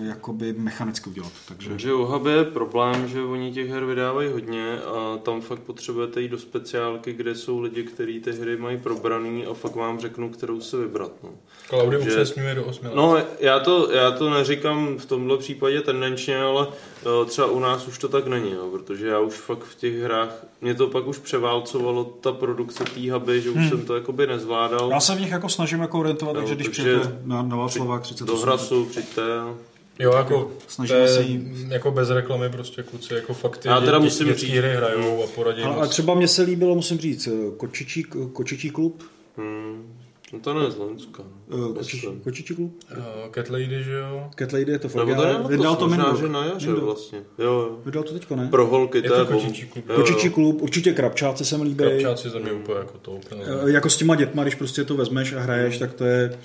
jakoby 0.09 0.53
mechanicky 0.53 1.11
udělat. 1.11 1.33
Takže 1.49 1.69
Takže 1.69 1.93
u 1.95 2.05
Hub 2.05 2.27
je 2.27 2.45
problém, 2.45 3.09
že 3.09 3.23
oni 3.23 3.53
těch 3.53 3.71
her 3.71 3.85
vydávají 3.85 4.33
hodně 4.33 4.79
a 4.81 5.19
tam 5.23 5.41
fakt 5.41 5.61
potřebujete 5.61 6.21
jít 6.21 6.29
do 6.29 6.39
speciálky, 6.39 7.13
kde 7.13 7.35
jsou 7.35 7.61
lidi, 7.61 7.83
kteří 7.83 8.21
ty 8.21 8.33
hry 8.33 8.57
mají 8.57 8.79
probraný 8.79 9.47
a 9.47 9.55
fakt 9.55 9.75
vám 9.77 9.99
řeknu, 10.01 10.29
kterou 10.31 10.61
si 10.61 10.77
vybrat. 10.77 11.13
No. 11.23 11.31
Klaudy 11.69 11.97
Takže- 11.97 12.11
upřesňuje 12.11 12.55
do 12.55 12.65
8 12.65 12.85
let. 12.87 12.95
No, 12.95 13.17
já 13.41 13.59
to, 13.61 13.91
já 13.93 14.11
to 14.11 14.31
neříkám 14.31 14.99
v 14.99 15.07
tomhle 15.07 15.39
případě 15.39 15.81
tendenčně, 15.81 16.39
ale 16.39 16.67
eh, 16.69 17.00
třeba 17.27 17.47
u 17.51 17.59
nás 17.61 17.87
už 17.89 17.99
to 17.99 18.09
tak 18.09 18.27
není, 18.27 18.51
jo, 18.53 18.69
protože 18.73 19.07
já 19.09 19.19
už 19.21 19.35
fakt 19.35 19.65
v 19.65 19.75
těch 19.75 19.95
hrách, 20.03 20.45
mě 20.61 20.75
to 20.75 20.87
pak 20.87 21.07
už 21.07 21.19
převálcovalo 21.19 22.05
ta 22.05 22.33
produkce 22.33 22.85
té 22.85 23.13
huby, 23.13 23.41
že 23.41 23.51
už 23.51 23.57
Hmm. 23.57 23.69
jsem 23.69 23.85
to 23.87 23.95
jakoby 23.95 24.27
nezvládal. 24.27 24.91
já 24.91 25.01
se 25.01 25.15
v 25.15 25.21
nich 25.21 25.31
jako 25.31 25.49
snažím 25.49 25.81
jako 25.81 25.99
orientovat, 26.01 26.35
Jo, 26.35 26.41
takže 26.41 26.55
když 26.55 26.69
přijete 26.69 27.21
na, 27.25 27.43
na 27.43 27.57
Václavák 27.57 28.03
38, 28.03 28.37
Do 28.37 28.43
Hrasu 28.43 28.85
přijďte. 28.85 29.39
a- 29.39 29.55
Jo, 29.99 30.13
jako, 30.17 30.51
Snažíme 30.69 31.09
se 31.09 31.23
jí... 31.23 31.67
jako 31.69 31.91
bez 31.91 32.11
reklamy 32.11 32.49
prostě 32.51 32.83
kluci, 32.83 33.15
jako 33.15 33.35
fakt 33.35 33.59
ty 33.59 33.69
Já 33.69 33.81
teda 33.81 33.99
dě- 33.99 34.03
musím 34.03 34.27
dětský 34.27 34.47
říct- 34.47 34.57
hry 34.59 34.75
hrajou 34.77 35.25
a 35.25 35.27
poradí 35.27 35.63
Ale, 35.63 35.75
ale 35.77 35.89
třeba 35.89 36.15
mně 36.15 36.29
se 36.29 36.43
líbilo, 36.43 36.75
musím 36.75 36.99
říct, 36.99 37.27
eh, 37.27 37.51
Kočičí, 37.57 38.05
kočičí 38.33 38.71
klub. 38.71 39.03
Hmm. 39.37 40.00
No 40.33 40.41
to 40.41 40.55
ne 40.55 40.71
z 40.71 40.77
Loňska. 40.77 41.23
Eh, 41.51 42.19
Kočičí, 42.25 42.55
klub? 42.55 42.73
Uh, 42.97 43.03
Cat 43.35 43.51
Lady, 43.51 43.85
že 43.85 43.93
jo? 43.93 44.31
Cat 44.39 44.53
Lady 44.53 44.73
je 44.73 44.79
to 44.79 44.89
fakt. 44.89 45.07
Nebo 45.09 45.23
to 45.23 45.49
Vydal 45.49 45.77
to 45.77 45.89
možná, 45.89 46.05
Mindok. 46.05 46.21
že 46.21 46.29
na 46.29 46.45
jaře 46.45 46.73
vlastně. 46.73 47.19
Jo, 47.39 47.45
jo. 47.53 47.79
Vydal 47.85 48.03
to 48.03 48.13
teďko, 48.13 48.37
ne? 48.37 48.49
Pro 48.51 48.67
holky, 48.67 48.99
Je 48.99 49.03
to 49.03 49.15
je 49.15 49.25
to 49.25 49.33
kočičí 49.33 49.67
klub. 49.67 49.85
Jo, 49.89 49.95
jo. 49.95 50.01
Kočičí 50.01 50.31
klub, 50.31 50.63
určitě 50.63 50.93
krabčáci 50.93 51.45
se 51.45 51.59
mi 51.59 51.65
líbí. 51.65 51.77
Krabčáci 51.77 52.31
za 52.31 52.39
mě 52.39 52.53
úplně 52.53 52.79
jako 52.79 52.99
to. 52.99 53.11
Úplně 53.13 53.43
Eh, 53.67 53.71
Jako 53.71 53.91
s 53.91 53.97
těma 53.97 54.15
dětma, 54.15 54.43
když 54.43 54.55
prostě 54.55 54.85
to 54.85 54.97
vezmeš 54.97 55.33
a 55.33 55.41
hraješ, 55.41 55.79
tak 55.79 55.93
to 55.95 56.05
je, 56.05 56.39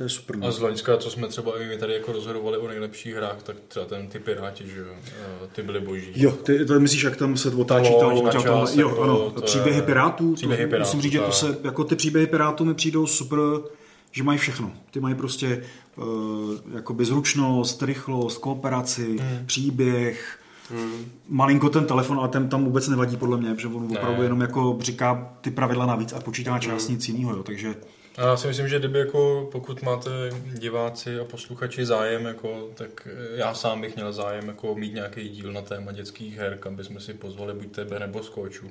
to 0.00 0.04
je 0.04 0.08
super. 0.08 0.36
A 0.42 0.50
z 0.50 0.58
Loňska, 0.60 0.96
co 0.96 1.10
jsme 1.10 1.28
třeba 1.28 1.62
i 1.62 1.68
my 1.68 1.76
tady 1.78 1.92
jako 1.94 2.12
rozhodovali 2.12 2.58
o 2.58 2.68
nejlepších 2.68 3.14
hrách, 3.14 3.42
tak 3.42 3.56
třeba 3.68 3.86
ten 3.86 4.06
ty 4.08 4.18
Piráti, 4.18 4.64
že 4.66 4.80
jo, 4.80 4.86
eh, 5.44 5.48
ty 5.52 5.62
byly 5.62 5.80
boží. 5.80 6.12
Jo, 6.14 6.30
ty, 6.30 6.64
to 6.64 6.80
myslíš, 6.80 7.02
jak 7.02 7.16
tam 7.16 7.36
se 7.36 7.48
otáčí 7.50 7.90
Ta 8.00 8.06
loď 8.06 8.34
a 8.34 8.42
tohle. 8.42 8.70
Jo, 8.74 8.88
jako 8.88 9.02
ano, 9.02 9.30
to 9.30 9.40
je- 9.40 9.42
příběhy 9.46 9.82
pirátů. 9.82 10.34
Příběhy 10.34 10.64
to, 10.64 10.70
pirátů, 10.70 10.86
Musím 10.86 11.00
říct, 11.00 11.12
že 11.12 11.18
to 11.20 11.32
se, 11.32 11.58
jako 11.64 11.84
ty 11.84 11.96
příběhy 11.96 12.26
pirátů 12.26 12.64
mi 12.64 12.74
přijdou 12.74 13.06
super, 13.06 13.38
že 14.12 14.22
mají 14.22 14.38
všechno. 14.38 14.72
Ty 14.90 15.00
mají 15.00 15.14
prostě 15.14 15.62
uh, 15.96 16.04
jakoby 16.74 17.04
zručnost, 17.04 17.82
rychlost, 17.82 18.38
kooperaci, 18.38 19.16
Hmm. 19.20 19.46
příběh, 19.46 20.38
malinko 21.28 21.68
ten 21.70 21.84
telefon, 21.86 22.18
ale 22.18 22.28
ten 22.28 22.48
tam 22.48 22.64
vůbec 22.64 22.88
nevadí 22.88 23.16
podle 23.16 23.36
mě, 23.38 23.54
že 23.58 23.68
on 23.68 23.88
Ne. 23.88 23.98
opravdu 23.98 24.22
jenom 24.22 24.40
jako 24.40 24.78
říká 24.80 25.32
ty 25.40 25.50
pravidla 25.50 25.86
navíc 25.86 26.12
a 26.12 26.20
počítá 26.20 26.58
část 26.58 26.88
nic 26.88 27.08
jiného, 27.08 27.36
jo, 27.36 27.42
takže 27.42 27.74
já 28.26 28.36
si 28.36 28.46
myslím, 28.46 28.68
že 28.68 28.78
kdyby 28.78 28.98
jako, 28.98 29.48
pokud 29.52 29.82
máte 29.82 30.10
diváci 30.52 31.18
a 31.18 31.24
posluchači 31.24 31.86
zájem, 31.86 32.26
jako, 32.26 32.70
tak 32.74 33.08
eh, 33.10 33.36
já 33.36 33.54
sám 33.54 33.80
bych 33.80 33.96
měl 33.96 34.12
zájem 34.12 34.48
jako 34.48 34.74
mít 34.74 34.94
nějaký 34.94 35.28
díl 35.28 35.52
na 35.52 35.62
téma 35.62 35.92
dětských 35.92 36.36
her, 36.36 36.58
kam 36.58 36.76
bychom 36.76 37.00
si 37.00 37.14
pozvali 37.14 37.54
buď 37.54 37.72
tebe 37.72 37.98
nebo 37.98 38.22
skočů. 38.22 38.70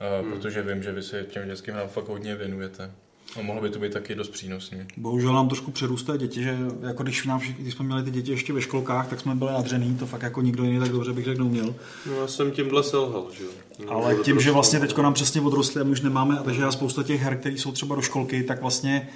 Hmm. 0.00 0.32
Protože 0.32 0.62
vím, 0.62 0.82
že 0.82 0.92
vy 0.92 1.02
se 1.02 1.24
těm 1.24 1.48
dětským 1.48 1.74
hrám 1.74 1.88
fakt 1.88 2.08
hodně 2.08 2.36
věnujete. 2.36 2.90
A 3.38 3.42
mohlo 3.42 3.62
by 3.62 3.70
to 3.70 3.78
být 3.78 3.92
taky 3.92 4.14
dost 4.14 4.28
přínosný. 4.28 4.78
Bohužel 4.96 5.32
nám 5.32 5.48
trošku 5.48 5.70
přerůstají 5.70 6.18
děti, 6.18 6.42
že 6.42 6.58
jako 6.86 7.02
když, 7.02 7.26
nám 7.26 7.40
všichni, 7.40 7.62
když 7.62 7.74
jsme 7.74 7.84
měli 7.84 8.02
ty 8.02 8.10
děti 8.10 8.30
ještě 8.30 8.52
ve 8.52 8.62
školkách, 8.62 9.08
tak 9.08 9.20
jsme 9.20 9.34
byli 9.34 9.52
nadřený, 9.52 9.96
to 9.96 10.06
fakt 10.06 10.22
jako 10.22 10.42
nikdo 10.42 10.64
jiný 10.64 10.78
tak 10.78 10.88
dobře 10.88 11.12
bych 11.12 11.24
řekl 11.24 11.38
neuměl. 11.38 11.74
No, 12.06 12.12
já 12.20 12.26
jsem 12.26 12.50
tímhle 12.50 12.82
selhal, 12.82 13.26
že 13.38 13.44
jo. 13.44 13.50
No, 13.86 13.92
Ale 13.92 14.14
tím, 14.14 14.24
že 14.24 14.32
prostě- 14.32 14.50
vlastně 14.50 14.80
teď 14.80 14.98
nám 14.98 15.14
přesně 15.14 15.40
odrostli 15.40 15.80
a 15.80 15.84
my 15.84 15.90
už 15.90 16.00
nemáme, 16.00 16.38
a 16.38 16.42
takže 16.42 16.62
já 16.62 16.72
spousta 16.72 17.02
těch 17.02 17.20
her, 17.20 17.36
které 17.36 17.58
jsou 17.58 17.72
třeba 17.72 17.96
do 17.96 18.02
školky, 18.02 18.42
tak 18.42 18.60
vlastně 18.62 19.08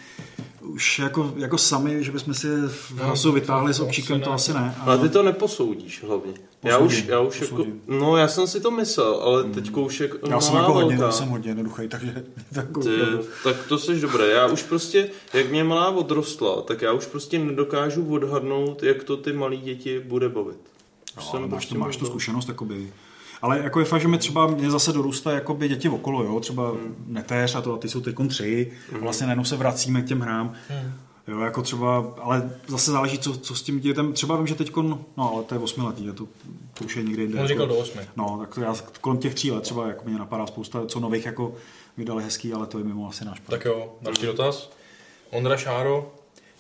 už 0.67 0.99
jako, 0.99 1.33
jako 1.37 1.59
sami, 1.59 2.05
že 2.05 2.13
bychom 2.13 2.35
si 2.35 2.49
v 2.69 2.93
No, 2.97 3.05
hlasu 3.05 3.33
vytáhli 3.33 3.75
s 3.75 3.81
občíkem, 3.81 4.21
to 4.21 4.33
asi 4.33 4.55
ne. 4.55 4.75
Ale 4.81 4.99
ty 4.99 5.09
to 5.09 5.23
neposoudíš 5.23 6.03
hlavně. 6.03 6.33
Já 6.65 6.79
Posoudím, 6.79 6.99
už, 6.99 7.09
já 7.09 7.21
už 7.21 7.41
jako, 7.41 7.65
no 7.87 8.17
já 8.17 8.29
jsem 8.29 8.47
si 8.47 8.61
to 8.61 8.71
myslel, 8.71 9.15
ale 9.15 9.45
teď 9.45 9.71
už 9.71 10.01
jako 10.01 10.19
Já 10.29 10.41
jsem 10.41 10.55
malá 10.55 10.65
jako 10.65 10.75
hodně, 10.75 10.99
já 11.01 11.11
jsem 11.11 11.29
hodně 11.29 11.51
jednoduchý, 11.51 11.89
takže 11.89 12.25
jako, 12.53 12.81
Ty, 12.81 12.91
tak 13.45 13.57
to 13.69 13.79
seš 13.79 14.01
dobré. 14.01 14.29
Já 14.29 14.47
už 14.47 14.63
prostě, 14.63 15.09
jak 15.35 15.51
mě 15.51 15.65
malá 15.65 15.89
odrostla, 15.91 16.63
tak 16.63 16.83
já 16.83 16.93
už 16.93 17.07
prostě 17.07 17.39
nedokážu 17.39 18.07
odhadnout, 18.15 18.83
jak 18.83 19.05
to 19.05 19.17
ty 19.17 19.33
malí 19.33 19.57
děti 19.57 20.01
bude 20.01 20.29
bavit. 20.29 20.59
Už 21.19 21.25
no, 21.25 21.31
jsem 21.31 21.39
ale 21.39 21.49
máš, 21.49 21.51
prostě 21.51 21.75
to, 21.75 21.81
máš 21.81 21.97
tu 21.97 22.05
mohl- 22.05 22.11
zkušenost, 22.11 22.49
jakoby. 22.49 22.93
Ale 23.43 23.59
jako 23.59 23.79
je 23.79 23.85
fakt, 23.85 24.01
že 24.01 24.09
mi 24.09 24.19
třeba 24.19 24.47
mě 24.47 24.71
zase 24.71 24.93
dorůstá 24.93 25.33
jakoby 25.33 25.69
děti 25.69 25.89
okolo, 25.89 26.23
jo, 26.23 26.41
třeba 26.41 26.71
hmm. 26.71 27.05
netéř 27.07 27.55
a 27.55 27.61
to, 27.61 27.75
a 27.75 27.79
ty 27.79 27.89
jsou 27.89 28.01
teď 28.01 28.17
tři, 28.29 28.73
hmm. 28.91 29.01
a 29.01 29.05
vlastně 29.05 29.27
najednou 29.27 29.45
se 29.45 29.57
vracíme 29.57 30.03
k 30.03 30.07
těm 30.07 30.21
hrám. 30.21 30.53
Hmm. 30.69 30.93
Jo, 31.29 31.41
jako 31.41 31.63
třeba, 31.63 32.15
ale 32.23 32.51
zase 32.67 32.91
záleží, 32.91 33.19
co, 33.19 33.37
co 33.37 33.55
s 33.55 33.63
tím 33.63 33.81
dítětem. 33.81 34.13
Třeba 34.13 34.37
vím, 34.37 34.47
že 34.47 34.55
teď, 34.55 34.77
no 35.17 35.33
ale 35.35 35.43
to 35.43 35.55
je 35.55 35.61
osmiletý, 35.61 36.07
to, 36.07 36.27
to 36.79 36.85
už 36.85 36.97
je 36.97 37.03
někde 37.03 37.23
jinde. 37.23 37.35
On 37.35 37.41
jako, 37.41 37.49
říkal 37.49 37.67
do 37.67 37.77
osmi. 37.77 38.01
No, 38.17 38.39
tak 38.41 38.55
to 38.55 38.61
já 38.61 38.75
kolem 39.01 39.19
těch 39.19 39.35
tří 39.35 39.51
let 39.51 39.63
třeba 39.63 39.89
jako 39.89 40.05
mě 40.05 40.19
napadá 40.19 40.47
spousta, 40.47 40.87
co 40.87 41.01
nových 41.01 41.27
jako 41.27 41.55
vydali 41.97 42.25
hezký, 42.25 42.53
ale 42.53 42.67
to 42.67 42.79
je 42.79 42.85
mimo 42.85 43.09
asi 43.09 43.25
náš. 43.25 43.41
Tak 43.47 43.65
jo, 43.65 43.95
další 44.03 44.27
dotaz. 44.27 44.71
Ondra 45.31 45.57
Šáro, 45.57 46.13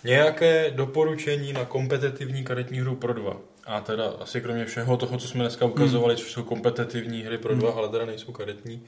nějaké 0.04 0.70
doporučení 0.70 1.52
na 1.52 1.64
kompetitivní 1.64 2.44
karetní 2.44 2.78
hru 2.78 2.94
pro 2.94 3.12
dva? 3.12 3.36
A 3.66 3.80
teda 3.80 4.12
asi 4.20 4.40
kromě 4.40 4.64
všeho 4.64 4.96
toho, 4.96 5.18
co 5.18 5.28
jsme 5.28 5.40
dneska 5.44 5.64
ukazovali, 5.64 6.14
hmm. 6.14 6.22
což 6.22 6.32
jsou 6.32 6.42
kompetitivní 6.42 7.22
hry 7.22 7.38
pro 7.38 7.54
dva, 7.54 7.68
hmm. 7.68 7.78
ale 7.78 7.88
teda 7.88 8.04
nejsou 8.06 8.32
karetní. 8.32 8.82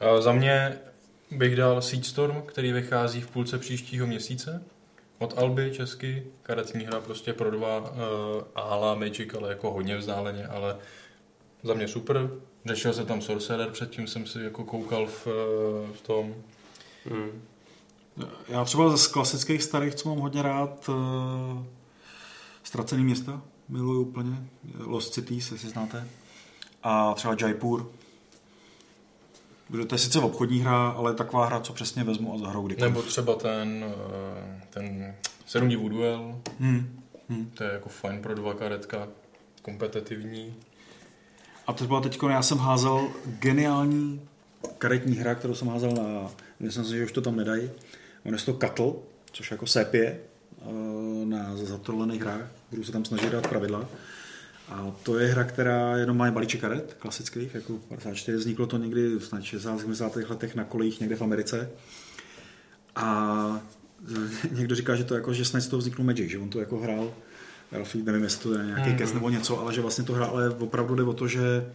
A 0.00 0.20
za 0.20 0.32
mě 0.32 0.78
bych 1.30 1.56
dal 1.56 1.82
Seedstorm, 1.82 2.42
který 2.42 2.72
vychází 2.72 3.20
v 3.20 3.30
půlce 3.30 3.58
příštího 3.58 4.06
měsíce. 4.06 4.62
Od 5.18 5.38
Alby 5.38 5.70
česky, 5.74 6.26
karetní 6.42 6.84
hra 6.84 7.00
prostě 7.00 7.32
pro 7.32 7.50
dva, 7.50 7.78
uh, 7.78 7.86
ala 8.54 8.94
Magic, 8.94 9.34
ale 9.34 9.48
jako 9.48 9.70
hodně 9.70 9.96
vzdáleně, 9.96 10.46
ale 10.46 10.76
za 11.62 11.74
mě 11.74 11.88
super. 11.88 12.30
Řešil 12.66 12.92
se 12.92 13.04
tam 13.04 13.22
Sorcerer, 13.22 13.70
předtím 13.70 14.06
jsem 14.06 14.26
si 14.26 14.42
jako 14.42 14.64
koukal 14.64 15.06
v, 15.06 15.26
v 15.92 16.00
tom. 16.06 16.34
Hmm. 17.06 17.42
Já 18.48 18.64
třeba 18.64 18.96
z 18.96 19.06
klasických 19.06 19.62
starých, 19.62 19.94
co 19.94 20.08
mám 20.08 20.18
hodně 20.18 20.42
rád, 20.42 20.88
uh, 20.88 20.94
Ztracený 22.62 23.04
města, 23.04 23.42
miluju 23.68 24.02
úplně, 24.02 24.36
Lost 24.78 25.14
Cities, 25.14 25.52
jestli 25.52 25.68
znáte, 25.68 26.08
a 26.82 27.14
třeba 27.14 27.36
Jaipur, 27.40 27.90
protože 29.68 29.84
to 29.84 29.94
je 29.94 29.98
sice 29.98 30.20
obchodní 30.20 30.58
hra, 30.58 30.88
ale 30.88 31.14
taková 31.14 31.46
hra, 31.46 31.60
co 31.60 31.72
přesně 31.72 32.04
vezmu 32.04 32.34
a 32.34 32.38
zahraju 32.38 32.66
kdykoliv. 32.66 32.92
Nebo 32.92 33.02
třeba 33.02 33.34
ten, 33.34 33.84
eh, 33.84 34.62
ten 34.70 35.14
sedmdivů 35.46 35.88
duel, 35.88 36.40
hmm. 36.60 37.00
Hmm. 37.28 37.50
to 37.54 37.64
je 37.64 37.72
jako 37.72 37.88
fajn 37.88 38.22
pro 38.22 38.34
dva 38.34 38.54
karetka, 38.54 39.08
kompetitivní. 39.62 40.54
A 41.66 41.72
to 41.72 41.84
byla 41.84 42.00
teď, 42.00 42.18
já 42.28 42.42
jsem 42.42 42.58
házel 42.58 43.08
geniální 43.26 44.20
karetní 44.78 45.16
hra, 45.16 45.34
kterou 45.34 45.54
jsem 45.54 45.68
házel 45.68 45.90
na, 45.90 46.30
myslím 46.60 46.84
si, 46.84 46.96
že 46.96 47.04
už 47.04 47.12
to 47.12 47.20
tam 47.20 47.36
nedají. 47.36 47.70
On 48.24 48.34
je 48.34 48.40
to 48.40 48.54
Katl, 48.54 48.96
což 49.32 49.50
je 49.50 49.54
jako 49.54 49.66
sepie 49.66 50.06
eh, 50.06 50.33
na 51.24 51.56
zatrolených 51.56 52.22
hrách. 52.22 52.46
Budu 52.70 52.84
se 52.84 52.92
tam 52.92 53.04
snažit 53.04 53.32
dát 53.32 53.46
pravidla. 53.48 53.88
A 54.68 54.92
to 55.02 55.18
je 55.18 55.28
hra, 55.28 55.44
která 55.44 55.96
jenom 55.96 56.16
má 56.16 56.30
balíček 56.30 56.60
karet 56.60 56.96
klasických, 56.98 57.54
jako 57.54 57.72
54. 57.88 58.36
Vzniklo 58.36 58.66
to 58.66 58.78
někdy 58.78 59.08
v 59.18 59.30
60. 59.40 59.80
70. 59.80 60.16
letech 60.16 60.54
na 60.54 60.64
kolejích 60.64 61.00
někde 61.00 61.16
v 61.16 61.22
Americe. 61.22 61.70
A 62.96 63.60
někdo 64.50 64.74
říká, 64.74 64.96
že 64.96 65.04
to 65.04 65.14
jako, 65.14 65.32
že 65.32 65.44
snad 65.44 65.60
z 65.60 65.68
toho 65.68 65.78
vzniknul 65.78 66.06
Magic, 66.06 66.30
že 66.30 66.38
on 66.38 66.48
to 66.48 66.60
jako 66.60 66.78
hrál, 66.78 67.14
nevím, 67.94 68.22
jestli 68.22 68.42
to 68.42 68.58
je 68.58 68.66
nějaký 68.66 68.90
mm-hmm. 68.90 68.98
kes 68.98 69.12
nebo 69.12 69.30
něco, 69.30 69.60
ale 69.60 69.74
že 69.74 69.80
vlastně 69.80 70.04
to 70.04 70.12
hrál, 70.12 70.30
ale 70.30 70.50
opravdu 70.50 70.94
jde 70.94 71.02
o 71.02 71.12
to, 71.12 71.28
že 71.28 71.66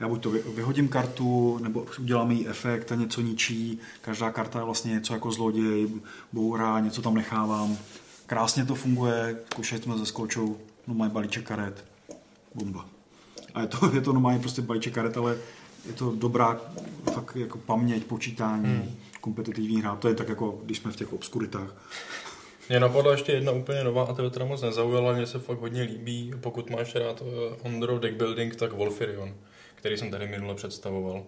já 0.00 0.08
buď 0.08 0.22
to 0.22 0.30
vyhodím 0.30 0.88
kartu, 0.88 1.58
nebo 1.62 1.86
udělám 2.00 2.30
jí 2.30 2.48
efekt 2.48 2.92
a 2.92 2.94
něco 2.94 3.20
ničí, 3.20 3.78
každá 4.00 4.30
karta 4.30 4.58
je 4.58 4.64
vlastně 4.64 4.92
něco 4.92 5.14
jako 5.14 5.32
zloděj, 5.32 5.88
bourá, 6.32 6.80
něco 6.80 7.02
tam 7.02 7.14
nechávám. 7.14 7.78
Krásně 8.26 8.64
to 8.64 8.74
funguje, 8.74 9.36
zkoušeli 9.52 9.82
jsme 9.82 9.98
se 9.98 10.06
skoučou, 10.06 10.56
no 10.86 10.94
mají 10.94 11.12
balíček 11.12 11.46
karet, 11.46 11.84
bomba. 12.54 12.86
A 13.54 13.60
je 13.60 13.66
to, 13.66 13.90
je 13.94 14.00
to 14.00 14.12
normálně 14.12 14.38
prostě 14.38 14.62
balíček 14.62 14.94
karet, 14.94 15.16
ale 15.16 15.36
je 15.86 15.92
to 15.92 16.12
dobrá 16.16 16.60
fakt 17.12 17.36
jako 17.36 17.58
paměť, 17.58 18.04
počítání, 18.04 18.64
hmm. 18.64 18.96
kompetitivní 19.20 19.80
hra. 19.80 19.96
To 19.96 20.08
je 20.08 20.14
tak 20.14 20.28
jako, 20.28 20.60
když 20.64 20.78
jsme 20.78 20.92
v 20.92 20.96
těch 20.96 21.12
obskuritách. 21.12 21.74
Mě 22.68 22.80
napadla 22.80 23.12
ještě 23.12 23.32
jedna 23.32 23.52
úplně 23.52 23.84
nová 23.84 24.04
a 24.04 24.12
tebe 24.12 24.30
teda 24.30 24.44
moc 24.44 24.62
nezaujala, 24.62 25.12
mě 25.12 25.26
se 25.26 25.38
fakt 25.38 25.60
hodně 25.60 25.82
líbí. 25.82 26.32
Pokud 26.40 26.70
máš 26.70 26.94
rád 26.94 27.22
eh, 27.22 27.56
Ondro 27.62 27.98
deck 27.98 28.16
building, 28.16 28.56
tak 28.56 28.72
Wolfirion, 28.72 29.34
který 29.78 29.98
jsem 29.98 30.10
tady 30.10 30.26
minule 30.26 30.54
představoval. 30.54 31.22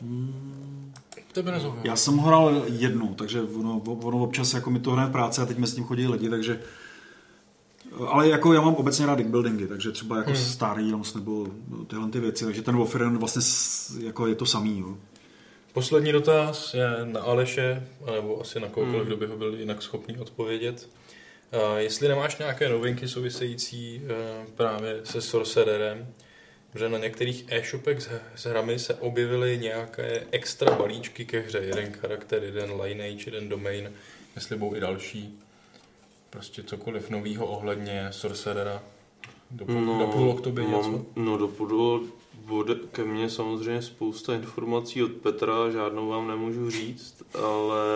Hmm. 0.00 0.92
Tebe 1.32 1.50
nezaujalo. 1.50 1.80
Já 1.84 1.96
jsem 1.96 2.16
ho 2.16 2.26
hrál 2.26 2.64
jednou, 2.66 3.14
takže 3.14 3.42
ono, 3.42 3.82
ono 3.84 4.18
občas 4.18 4.54
jako 4.54 4.70
mi 4.70 4.80
to 4.80 4.90
hraje 4.90 5.08
v 5.08 5.12
práci 5.12 5.40
a 5.40 5.46
teď 5.46 5.58
mi 5.58 5.66
s 5.66 5.74
tím 5.74 5.84
chodí 5.84 6.08
lidi, 6.08 6.30
takže 6.30 6.60
ale 8.06 8.28
jako 8.28 8.52
já 8.52 8.60
mám 8.60 8.74
obecně 8.74 9.06
rád 9.06 9.20
buildingy, 9.20 9.66
takže 9.66 9.92
třeba 9.92 10.16
jako 10.16 10.30
hmm. 10.30 10.38
Star 10.38 10.76
Realms 10.76 11.14
nebo 11.14 11.46
tyhle 11.86 12.10
ty 12.10 12.20
věci, 12.20 12.44
takže 12.44 12.62
ten 12.62 12.76
Warframe 12.76 13.18
vlastně 13.18 13.42
jako 14.06 14.26
je 14.26 14.34
to 14.34 14.46
samý. 14.46 14.78
Jo. 14.78 14.96
Poslední 15.72 16.12
dotaz 16.12 16.74
je 16.74 16.88
na 17.04 17.20
Aleše, 17.20 17.86
nebo 18.12 18.40
asi 18.40 18.60
na 18.60 18.68
kohokoliv, 18.68 18.98
hmm. 18.98 19.06
kdo 19.06 19.16
by 19.16 19.26
ho 19.26 19.36
byl 19.36 19.54
jinak 19.54 19.82
schopný 19.82 20.18
odpovědět. 20.18 20.88
Uh, 21.54 21.76
jestli 21.76 22.08
nemáš 22.08 22.38
nějaké 22.38 22.68
novinky 22.68 23.08
související 23.08 24.02
uh, 24.04 24.10
právě 24.54 25.00
se 25.04 25.20
Sorcererem, 25.20 26.06
že 26.74 26.88
na 26.88 26.98
některých 26.98 27.44
e-shopech 27.48 28.02
s, 28.02 28.10
s 28.34 28.44
hrami 28.44 28.78
se 28.78 28.94
objevily 28.94 29.58
nějaké 29.58 30.26
extra 30.30 30.76
balíčky 30.76 31.24
ke 31.24 31.40
hře. 31.40 31.58
Jeden 31.58 31.92
charakter, 31.92 32.44
jeden 32.44 32.80
lineage, 32.80 33.24
jeden 33.26 33.48
domain, 33.48 33.92
jestli 34.36 34.56
budou 34.56 34.76
i 34.76 34.80
další 34.80 35.38
prostě 36.30 36.62
cokoliv 36.62 37.10
novýho 37.10 37.46
ohledně 37.46 38.08
Sorcerera? 38.10 38.82
Do, 39.50 39.64
no, 39.68 39.98
do 39.98 40.06
půl 40.06 40.40
tobě 40.40 40.64
něco? 40.64 41.06
No 41.16 41.36
do 41.36 41.48
půl 41.48 42.08
bude 42.34 42.74
ke 42.74 43.04
mně 43.04 43.30
samozřejmě 43.30 43.82
spousta 43.82 44.34
informací 44.34 45.02
od 45.02 45.12
Petra, 45.12 45.70
žádnou 45.70 46.08
vám 46.08 46.28
nemůžu 46.28 46.70
říct, 46.70 47.22
ale 47.34 47.86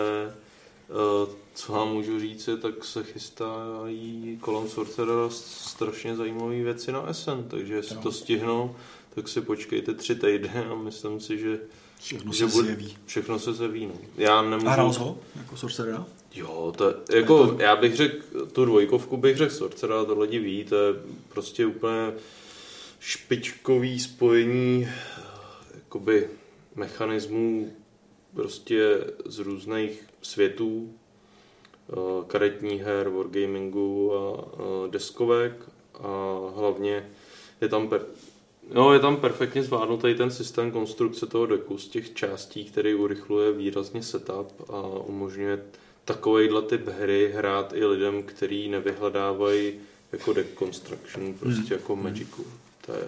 co 1.53 1.73
vám 1.73 1.93
můžu 1.93 2.19
říct 2.19 2.47
je, 2.47 2.57
tak 2.57 2.85
se 2.85 3.03
chystají 3.03 4.37
kolem 4.41 4.69
Sorcerera 4.69 5.29
strašně 5.29 6.15
zajímavé 6.15 6.55
věci 6.55 6.91
na 6.91 7.13
SN, 7.13 7.43
takže 7.47 7.73
jestli 7.73 7.95
no. 7.95 8.01
to 8.01 8.11
stihnou, 8.11 8.75
tak 9.15 9.27
si 9.27 9.41
počkejte 9.41 9.93
tři 9.93 10.15
týdny 10.15 10.65
a 10.71 10.75
myslím 10.75 11.19
si, 11.19 11.37
že 11.37 11.59
Všechno 11.99 12.33
že 12.33 12.49
se 12.49 12.51
bude, 12.51 12.67
zjeví. 12.67 12.97
Všechno 13.05 13.39
se 13.39 13.53
zjeví, 13.53 13.85
no. 13.85 13.93
Já 14.17 14.41
nemůžu... 14.41 14.67
A 14.67 14.71
hrál 14.71 14.93
ho 14.93 15.19
jako 15.35 15.57
Sorcerera? 15.57 16.05
Jo, 16.35 16.73
to, 16.77 16.93
jako, 17.15 17.47
to... 17.47 17.61
já 17.61 17.75
bych 17.75 17.95
řekl, 17.95 18.45
tu 18.45 18.65
dvojkovku 18.65 19.17
bych 19.17 19.37
řekl 19.37 19.53
Sorcera, 19.53 20.05
to 20.05 20.19
lidi 20.19 20.39
ví, 20.39 20.63
to 20.63 20.75
je 20.75 20.93
prostě 21.29 21.65
úplně 21.65 22.13
špičkový 22.99 23.99
spojení 23.99 24.87
jakoby 25.75 26.29
mechanismů 26.75 27.73
prostě 28.33 28.97
z 29.25 29.39
různých 29.39 30.06
světů, 30.21 30.93
eh, 31.89 31.95
karetní 32.27 32.79
her, 32.79 33.09
wargamingu 33.09 34.13
a 34.15 34.45
deskovek 34.91 35.69
a 35.99 36.37
hlavně 36.55 37.09
je 37.61 37.69
tam 37.69 37.89
per, 37.89 38.05
No, 38.73 38.93
je 38.93 38.99
tam 38.99 39.17
perfektně 39.17 39.63
zvládnutý 39.63 40.15
ten 40.15 40.31
systém 40.31 40.71
konstrukce 40.71 41.25
toho 41.25 41.45
deku 41.45 41.77
z 41.77 41.87
těch 41.87 42.13
částí, 42.13 42.65
který 42.65 42.95
urychluje 42.95 43.51
výrazně 43.51 44.03
setup 44.03 44.69
a 44.69 44.81
umožňuje 44.81 45.63
takovejhle 46.05 46.61
typ 46.61 46.87
hry 46.87 47.31
hrát 47.35 47.73
i 47.75 47.85
lidem, 47.85 48.23
kteří 48.23 48.69
nevyhledávají 48.69 49.73
jako 50.11 50.33
deck 50.33 50.59
construction, 50.59 51.33
prostě 51.33 51.73
hmm. 51.73 51.81
jako 51.81 51.95
Magicu. 51.95 52.45
To 52.85 52.93
je... 52.93 53.07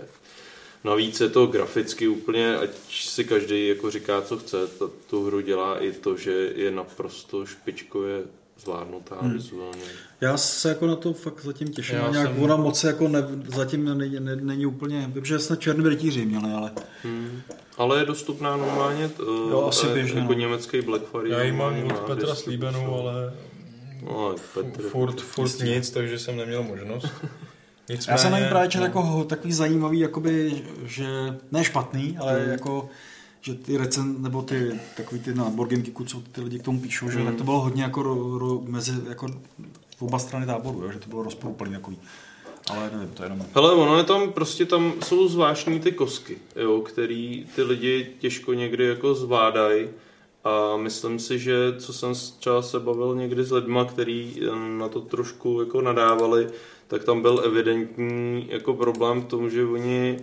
Navíc 0.83 1.21
je 1.21 1.29
to 1.29 1.47
graficky 1.47 2.07
úplně, 2.07 2.57
ať 2.57 2.69
si 2.89 3.23
každý 3.23 3.67
jako 3.67 3.91
říká, 3.91 4.21
co 4.21 4.37
chce, 4.37 4.67
ta, 4.67 4.85
tu 5.09 5.25
hru 5.25 5.41
dělá 5.41 5.83
i 5.83 5.91
to, 5.91 6.17
že 6.17 6.31
je 6.55 6.71
naprosto 6.71 7.45
špičkově 7.45 8.23
zvládnutá 8.59 9.15
hmm. 9.21 9.33
vizuálně. 9.33 9.81
Já 10.21 10.37
se 10.37 10.69
jako 10.69 10.87
na 10.87 10.95
to 10.95 11.13
fakt 11.13 11.43
zatím 11.43 11.67
těším. 11.67 11.95
Já 11.95 12.09
nějak 12.11 12.27
jsem... 12.27 12.43
ona 12.43 12.55
moc 12.55 12.83
jako 12.83 13.07
ne, 13.07 13.27
zatím 13.47 13.97
není, 13.97 14.19
ne, 14.19 14.35
není 14.35 14.65
úplně, 14.65 15.11
vím, 15.13 15.25
že 15.25 15.39
snad 15.39 15.59
černý 15.59 15.89
rytíři 15.89 16.25
měli, 16.25 16.53
ale... 16.53 16.71
Hmm. 17.03 17.41
Ale 17.77 17.99
je 17.99 18.05
dostupná 18.05 18.57
normálně, 18.57 19.09
t, 19.09 19.23
jo, 19.23 19.65
asi 19.69 19.87
běžně, 19.87 20.19
jako 20.19 20.33
no. 20.33 20.39
německý 20.39 20.81
Black 20.81 21.03
Fire. 21.11 21.29
Já 21.29 21.43
ji 21.43 21.51
mám 21.51 21.83
od 21.83 21.99
Petra 21.99 22.35
slíbenou, 22.35 22.99
ale 22.99 23.33
no, 24.03 24.35
Petr, 24.53 24.81
furt, 24.81 25.21
furt 25.21 25.59
nic, 25.59 25.89
takže 25.89 26.19
jsem 26.19 26.37
neměl 26.37 26.63
možnost. 26.63 27.07
Nicméně, 27.89 28.13
Já 28.13 28.17
jsem 28.17 28.31
na 28.31 28.39
ní 28.39 28.45
právě 28.49 28.69
no. 28.77 28.83
jako 28.83 29.23
takový 29.23 29.53
zajímavý, 29.53 29.99
jakoby, 29.99 30.63
že 30.85 31.07
ne 31.51 31.63
špatný, 31.63 32.17
ale 32.17 32.39
hmm. 32.39 32.51
jako 32.51 32.89
že 33.41 33.53
ty 33.53 33.77
recen, 33.77 34.15
nebo 34.21 34.41
ty 34.41 34.79
takový 34.97 35.21
ty 35.21 35.33
na 35.33 35.49
Borgen 35.49 35.81
Geeku, 35.81 36.03
co 36.03 36.21
ty 36.31 36.41
lidi 36.41 36.59
k 36.59 36.63
tomu 36.63 36.81
píšou, 36.81 37.05
mm. 37.05 37.11
že 37.11 37.23
tak 37.23 37.35
to 37.35 37.43
bylo 37.43 37.59
hodně 37.59 37.83
jako 37.83 38.03
ro, 38.03 38.37
ro, 38.37 38.61
mezi 38.67 38.91
jako 39.09 39.27
v 39.97 40.01
oba 40.01 40.19
strany 40.19 40.45
táboru, 40.45 40.83
jo, 40.83 40.91
že 40.91 40.99
to 40.99 41.09
bylo 41.09 41.23
rozporuplný 41.23 41.73
takový. 41.73 41.97
Ale 42.71 42.89
nevím, 42.93 43.09
to 43.09 43.23
je 43.23 43.25
jenom... 43.25 43.45
Hele, 43.55 43.73
ono 43.73 43.97
je 43.97 44.03
tam, 44.03 44.31
prostě 44.31 44.65
tam 44.65 44.93
jsou 45.03 45.27
zvláštní 45.27 45.79
ty 45.79 45.91
kosky, 45.91 46.37
jo, 46.55 46.81
který 46.81 47.45
ty 47.55 47.63
lidi 47.63 48.13
těžko 48.19 48.53
někdy 48.53 48.85
jako 48.85 49.15
zvládají. 49.15 49.87
A 50.43 50.77
myslím 50.77 51.19
si, 51.19 51.39
že 51.39 51.55
co 51.79 51.93
jsem 51.93 52.13
třeba 52.39 52.61
se 52.61 52.79
bavil 52.79 53.15
někdy 53.15 53.43
s 53.43 53.51
lidma, 53.51 53.85
kteří 53.85 54.41
na 54.77 54.87
to 54.87 55.01
trošku 55.01 55.59
jako 55.59 55.81
nadávali, 55.81 56.47
tak 56.89 57.03
tam 57.03 57.21
byl 57.21 57.41
evidentní 57.45 58.47
jako 58.49 58.73
problém 58.73 59.21
v 59.21 59.25
tom, 59.25 59.49
že 59.49 59.65
oni 59.65 60.19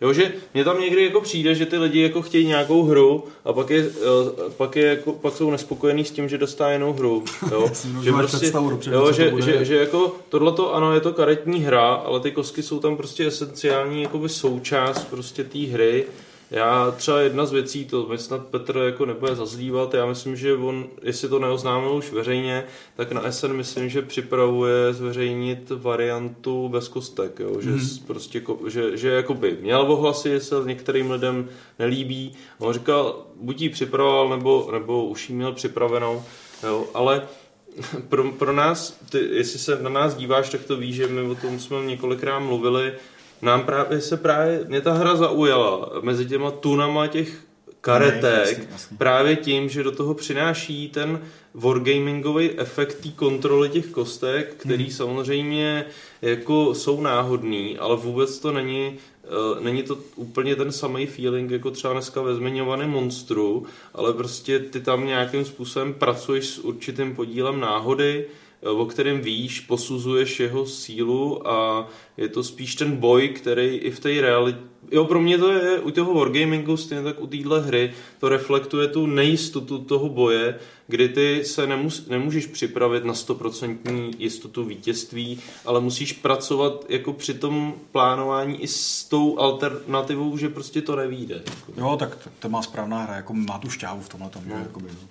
Jo, 0.00 0.12
že 0.12 0.32
mě 0.54 0.64
tam 0.64 0.80
někdy 0.80 1.04
jako 1.04 1.20
přijde, 1.20 1.54
že 1.54 1.66
ty 1.66 1.78
lidi 1.78 2.00
jako 2.00 2.22
chtějí 2.22 2.46
nějakou 2.46 2.82
hru 2.82 3.24
a 3.44 3.52
pak, 3.52 3.70
je, 3.70 3.80
eh, 3.86 4.50
pak, 4.56 4.76
je 4.76 4.86
jako, 4.86 5.12
pak 5.12 5.34
jsou 5.34 5.50
nespokojení 5.50 6.04
s 6.04 6.10
tím, 6.10 6.28
že 6.28 6.38
dostá 6.38 6.70
jenom 6.70 6.96
hru. 6.96 7.24
Jo, 7.50 7.70
že, 8.02 8.12
prostě, 8.12 8.50
dopředu, 8.50 8.96
jo, 8.96 9.12
že, 9.12 9.32
že, 9.38 9.64
že, 9.64 9.76
jako 9.76 10.16
tohleto 10.28 10.74
ano, 10.74 10.94
je 10.94 11.00
to 11.00 11.12
karetní 11.12 11.60
hra, 11.60 11.94
ale 11.94 12.20
ty 12.20 12.30
kostky 12.30 12.62
jsou 12.62 12.78
tam 12.78 12.96
prostě 12.96 13.26
esenciální 13.26 14.02
jakoby 14.02 14.28
součást 14.28 15.04
prostě 15.04 15.44
té 15.44 15.58
hry. 15.58 16.04
Já 16.52 16.90
třeba 16.90 17.20
jedna 17.20 17.46
z 17.46 17.52
věcí, 17.52 17.84
to 17.84 18.06
mi 18.06 18.18
snad 18.18 18.46
Petr 18.46 18.76
jako 18.76 19.06
nebude 19.06 19.34
zazlívat, 19.34 19.94
já 19.94 20.06
myslím, 20.06 20.36
že 20.36 20.54
on, 20.54 20.86
jestli 21.02 21.28
to 21.28 21.38
neoznámil 21.38 21.92
už 21.94 22.12
veřejně, 22.12 22.64
tak 22.96 23.12
na 23.12 23.32
SN 23.32 23.52
myslím, 23.52 23.88
že 23.88 24.02
připravuje 24.02 24.92
zveřejnit 24.92 25.70
variantu 25.70 26.68
bez 26.68 26.88
kostek, 26.88 27.40
jo? 27.40 27.60
že, 27.60 27.70
Mhm. 27.70 27.78
mm. 27.80 28.06
prostě, 28.06 28.42
že, 28.68 28.96
že 28.96 29.08
jakoby 29.08 29.58
měl 29.60 29.80
ohlasy, 29.92 30.28
že 30.30 30.40
se 30.40 30.54
některým 30.64 31.10
lidem 31.10 31.48
nelíbí. 31.78 32.32
On 32.58 32.72
říkal, 32.72 33.26
buď 33.40 33.60
ji 33.60 33.68
připravoval, 33.68 34.28
nebo, 34.28 34.68
nebo 34.72 35.04
už 35.04 35.28
ji 35.30 35.34
měl 35.36 35.52
připravenou, 35.52 36.22
jo? 36.62 36.86
ale 36.94 37.28
pro, 38.08 38.32
pro 38.32 38.52
nás, 38.52 38.98
ty, 39.10 39.18
jestli 39.32 39.58
se 39.58 39.82
na 39.82 39.90
nás 39.90 40.14
díváš, 40.14 40.48
tak 40.50 40.64
to 40.64 40.76
víš, 40.76 40.96
že 40.96 41.06
my 41.06 41.20
o 41.20 41.34
tom 41.34 41.58
jsme 41.58 41.76
několikrát 41.84 42.38
mluvili, 42.38 42.92
nám 43.42 43.62
právě 43.62 44.00
se 44.00 44.16
právě, 44.16 44.64
mě 44.68 44.80
ta 44.80 44.92
hra 44.92 45.16
zaujala 45.16 45.90
mezi 46.02 46.26
těma 46.26 46.50
tunama 46.50 47.06
těch 47.06 47.38
karetek, 47.80 48.22
Ne, 48.22 48.50
jasně, 48.50 48.66
jasně. 48.72 48.96
právě 48.96 49.36
tím, 49.36 49.68
že 49.68 49.82
do 49.82 49.92
toho 49.92 50.14
přináší 50.14 50.88
ten 50.88 51.20
wargamingový 51.54 52.50
efekt 52.58 52.94
té 52.94 53.08
kontroly 53.08 53.68
těch 53.68 53.86
kostek, 53.86 54.54
který 54.54 54.84
hmm. 54.84 54.92
samozřejmě 54.92 55.84
jako 56.22 56.74
jsou 56.74 57.00
náhodný, 57.00 57.78
ale 57.78 57.96
vůbec 57.96 58.38
to 58.38 58.52
není 58.52 58.98
eh, 59.24 59.60
není 59.60 59.82
to 59.82 59.98
úplně 60.16 60.56
ten 60.56 60.72
samý 60.72 61.06
feeling, 61.06 61.50
jako 61.50 61.70
třeba 61.70 61.92
dneska 61.92 62.22
ve 62.22 62.34
zmiňovaném 62.34 62.90
monstru, 62.90 63.66
ale 63.94 64.12
prostě 64.12 64.58
ty 64.58 64.80
tam 64.80 65.06
nějakým 65.06 65.44
způsobem 65.44 65.94
pracuješ 65.94 66.46
s 66.48 66.58
určitým 66.58 67.16
podílem 67.16 67.60
náhody, 67.60 68.26
o 68.62 68.86
kterém 68.86 69.20
víš, 69.20 69.60
posuzuješ 69.60 70.40
jeho 70.40 70.66
sílu 70.66 71.48
a 71.48 71.88
je 72.16 72.28
to 72.28 72.44
spíš 72.44 72.74
ten 72.74 72.96
boj, 72.96 73.28
který 73.28 73.76
i 73.76 73.90
v 73.90 74.00
té 74.00 74.20
realitě 74.20 74.72
Jo, 74.90 75.04
pro 75.04 75.20
mě 75.20 75.38
to 75.38 75.52
je 75.52 75.80
u 75.80 75.90
toho 75.90 76.14
wargamingu, 76.14 76.76
stejně 76.76 77.04
tak 77.04 77.20
u 77.20 77.26
téhle 77.26 77.60
hry, 77.60 77.92
to 78.18 78.28
reflektuje 78.28 78.88
tu 78.88 79.06
nejistotu 79.06 79.78
toho 79.78 80.08
boje, 80.08 80.58
kdy 80.86 81.08
ty 81.08 81.44
se 81.44 81.66
nemus, 81.66 82.06
nemůžeš 82.08 82.46
připravit 82.46 83.04
na 83.04 83.12
100% 83.12 84.10
jistotu 84.18 84.64
vítězství, 84.64 85.40
ale 85.64 85.80
musíš 85.80 86.12
pracovat 86.12 86.84
jako 86.88 87.12
při 87.12 87.34
tom 87.34 87.74
plánování 87.92 88.62
i 88.62 88.68
s 88.68 89.04
tou 89.04 89.38
alternativou, 89.38 90.36
že 90.36 90.48
prostě 90.48 90.82
to 90.82 90.96
nevíde. 90.96 91.42
Jo, 91.76 91.96
tak 91.98 92.16
to, 92.16 92.30
to 92.38 92.48
má 92.48 92.62
správná 92.62 93.02
hra, 93.02 93.16
jako 93.16 93.34
má 93.34 93.58
tu 93.58 93.70
šťávu 93.70 94.00
v 94.00 94.08
tomhle 94.08 94.30
tom, 94.30 94.42
no. 94.46 94.56
jakoby, 94.56 94.86
no. 94.86 95.08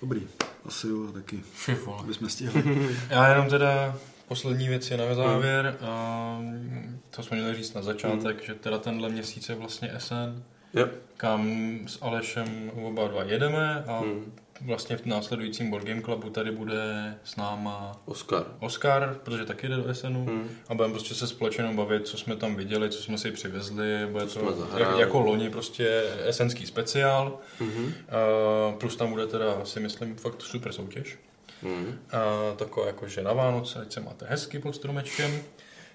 Dobrý, 0.00 0.22
asi 0.68 0.88
jo, 0.88 1.12
taky. 1.12 1.40
Aby 1.98 2.14
jsme 2.14 2.28
stihli. 2.28 2.88
Já 3.10 3.28
jenom 3.28 3.48
teda 3.48 3.96
poslední 4.28 4.68
věc 4.68 4.90
je 4.90 4.96
na 4.96 5.14
závěr. 5.14 5.76
A 5.80 6.38
to 7.10 7.22
jsme 7.22 7.36
měli 7.36 7.54
říct 7.56 7.74
na 7.74 7.82
začátek, 7.82 8.44
že 8.44 8.54
teda 8.54 8.78
tenhle 8.78 9.08
měsíc 9.08 9.48
je 9.48 9.54
vlastně 9.54 9.92
SN, 9.98 10.42
Yep. 10.74 11.02
kam 11.16 11.48
s 11.86 11.98
Alešem 12.02 12.70
oba 12.74 13.08
dva 13.08 13.22
jedeme 13.24 13.84
a 13.86 13.98
Hmm. 13.98 14.32
Vlastně 14.60 14.96
v 14.96 15.06
následujícím 15.06 15.70
Board 15.70 15.84
Game 15.86 16.02
Clubu 16.02 16.30
tady 16.30 16.50
bude 16.50 17.14
s 17.24 17.36
náma 17.36 17.92
Oscar. 18.04 18.44
Oscar, 18.60 19.18
protože 19.24 19.44
taky 19.44 19.68
jde 19.68 19.76
do 19.76 19.94
SNu 19.94 20.24
Hmm. 20.26 20.48
a 20.68 20.74
budeme 20.74 20.94
prostě 20.94 21.14
se 21.14 21.26
společně 21.26 21.64
bavit, 21.64 22.06
co 22.06 22.18
jsme 22.18 22.36
tam 22.36 22.56
viděli, 22.56 22.88
co 22.90 23.02
jsme 23.02 23.18
si 23.18 23.30
přivezli, 23.30 24.06
bude 24.12 24.26
Co 24.26 24.38
to 24.40 24.78
jak, 24.78 24.98
jako 24.98 25.20
loni 25.20 25.50
prostě 25.50 26.02
esenský 26.24 26.66
speciál, 26.66 27.38
Mhm. 27.60 27.84
uh, 27.84 28.74
plus 28.78 28.96
tam 28.96 29.10
bude 29.10 29.26
teda 29.26 29.64
si 29.64 29.80
myslím 29.80 30.16
fakt 30.16 30.42
super 30.42 30.72
soutěž. 30.72 31.18
Mhm. 31.62 31.98
A 32.12 32.52
takové 32.56 32.86
jako, 32.86 33.08
že 33.08 33.22
na 33.22 33.32
Vánoce, 33.32 33.78
ať 33.82 33.92
se 33.92 34.00
máte 34.00 34.26
hezky 34.28 34.58
pod 34.58 34.74
stromečkem. 34.76 35.30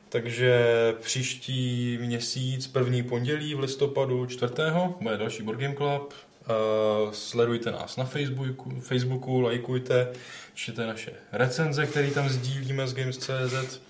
Takže 0.09 0.65
příští 1.01 1.97
měsíc, 2.01 2.67
první 2.67 3.03
pondělí 3.03 3.55
v 3.55 3.59
listopadu, 3.59 4.25
čtvrtého, 4.25 4.95
bude 5.01 5.17
další 5.17 5.43
Board 5.43 5.59
Game 5.59 5.75
Club. 5.75 6.13
Uh, 6.51 7.11
sledujte 7.11 7.71
nás 7.71 7.97
na 7.97 8.05
Facebooku, 8.05 8.71
Facebooku, 8.81 9.39
lajkujte, 9.39 10.07
čtěte 10.53 10.87
naše 10.87 11.11
recenze, 11.31 11.85
které 11.85 12.11
tam 12.11 12.29
sdílíme 12.29 12.87
z 12.87 12.93
Games.cz. 12.93 13.81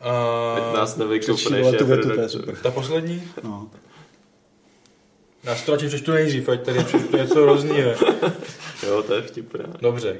Uh, 0.00 0.76
nás 0.76 0.96
nevykopne 0.96 1.34
Přečívala 1.34 1.78
tu 1.78 1.86
větu, 1.86 2.02
to 2.02 2.08
je 2.08 2.28
šéf-redaktor. 2.28 2.40
super. 2.40 2.56
ta 2.56 2.70
poslední? 2.70 3.22
No. 3.42 3.70
Já 5.44 5.56
si 5.56 5.66
to 5.66 5.72
radši 5.72 5.88
přečtu 5.88 6.12
nejdřív, 6.12 6.48
ať 6.48 6.62
tady 6.62 6.84
přečtu 6.84 7.16
něco 7.16 7.46
rozdíle. 7.46 7.96
Jo, 8.86 9.02
to 9.02 9.14
je 9.14 9.22
vtipné. 9.22 9.64
Dobře. 9.80 10.16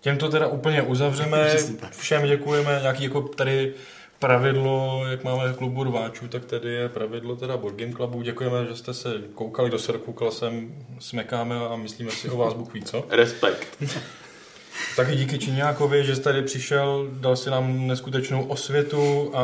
Tím 0.00 0.16
to 0.18 0.28
teda 0.28 0.46
úplně 0.46 0.82
uzavřeme. 0.82 1.56
Všem 1.90 2.26
děkujeme. 2.26 2.78
Nějaký 2.82 3.04
jako 3.04 3.20
tady 3.20 3.74
pravidlo, 4.22 5.04
jak 5.10 5.24
máme 5.24 5.52
klubu 5.52 5.84
rváčů, 5.84 6.28
tak 6.28 6.44
tady 6.44 6.72
je 6.72 6.88
pravidlo 6.88 7.36
teda 7.36 7.56
Board 7.56 7.76
Game 7.76 7.92
Clubu. 7.92 8.22
Děkujeme, 8.22 8.66
že 8.66 8.76
jste 8.76 8.94
se 8.94 9.14
koukali, 9.34 9.68
kdo 9.68 9.78
se 9.78 9.92
dokoukal 9.92 10.30
sem, 10.30 10.74
smekáme 10.98 11.56
a 11.56 11.76
myslíme 11.76 12.10
si 12.10 12.30
o 12.30 12.36
vás 12.36 12.54
Bůh 12.54 12.74
ví 12.74 12.82
co. 12.82 13.04
Respekt. 13.10 13.78
Taky 14.96 15.16
díky 15.16 15.38
Číňákovi, 15.38 16.04
že 16.04 16.16
jsi 16.16 16.22
tady 16.22 16.42
přišel, 16.42 17.08
dal 17.12 17.36
si 17.36 17.50
nám 17.50 17.86
neskutečnou 17.86 18.44
osvětu 18.44 19.30
a 19.34 19.42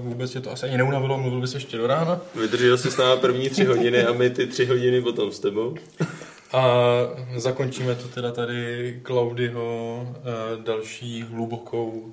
vůbec 0.00 0.30
tě 0.30 0.40
to 0.40 0.52
asi 0.52 0.66
ani 0.66 0.76
neunavilo, 0.76 1.18
mluvil 1.18 1.40
bys 1.40 1.54
ještě 1.54 1.76
do 1.76 1.86
rána. 1.86 2.20
Vydržel 2.34 2.78
jsi 2.78 2.90
s 2.90 2.96
námi 2.96 3.20
první 3.20 3.50
tři 3.50 3.64
hodiny 3.64 4.04
a 4.04 4.12
my 4.12 4.30
ty 4.30 4.46
tři 4.46 4.66
hodiny 4.66 5.02
potom 5.02 5.32
s 5.32 5.38
tebou. 5.38 5.74
A 6.52 6.64
zakončíme 7.36 7.94
to 7.94 8.08
teda 8.08 8.32
tady 8.32 9.00
Claudyho 9.06 10.06
eh, 10.16 10.62
další 10.62 11.22
hlubokou 11.22 12.12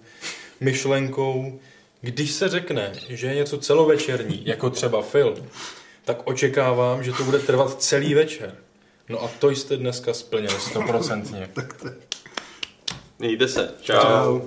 myšlenkou. 0.59 1.59
Když 2.01 2.31
se 2.31 2.49
řekne, 2.49 2.93
že 3.09 3.27
je 3.27 3.35
něco 3.35 3.57
celovečerní, 3.57 4.41
jako 4.45 4.69
třeba 4.69 5.01
film, 5.01 5.35
tak 6.05 6.21
očekávám, 6.23 7.03
že 7.03 7.13
to 7.13 7.23
bude 7.23 7.39
trvat 7.39 7.81
celý 7.81 8.13
večer. 8.13 8.55
No 9.09 9.23
a 9.23 9.27
to 9.39 9.49
jste 9.49 9.77
dneska 9.77 10.13
splnili 10.13 10.59
stoprocentně. 10.59 11.49
Mějte 13.19 13.47
se. 13.47 13.73
Čau. 13.81 14.01
Čau. 14.01 14.41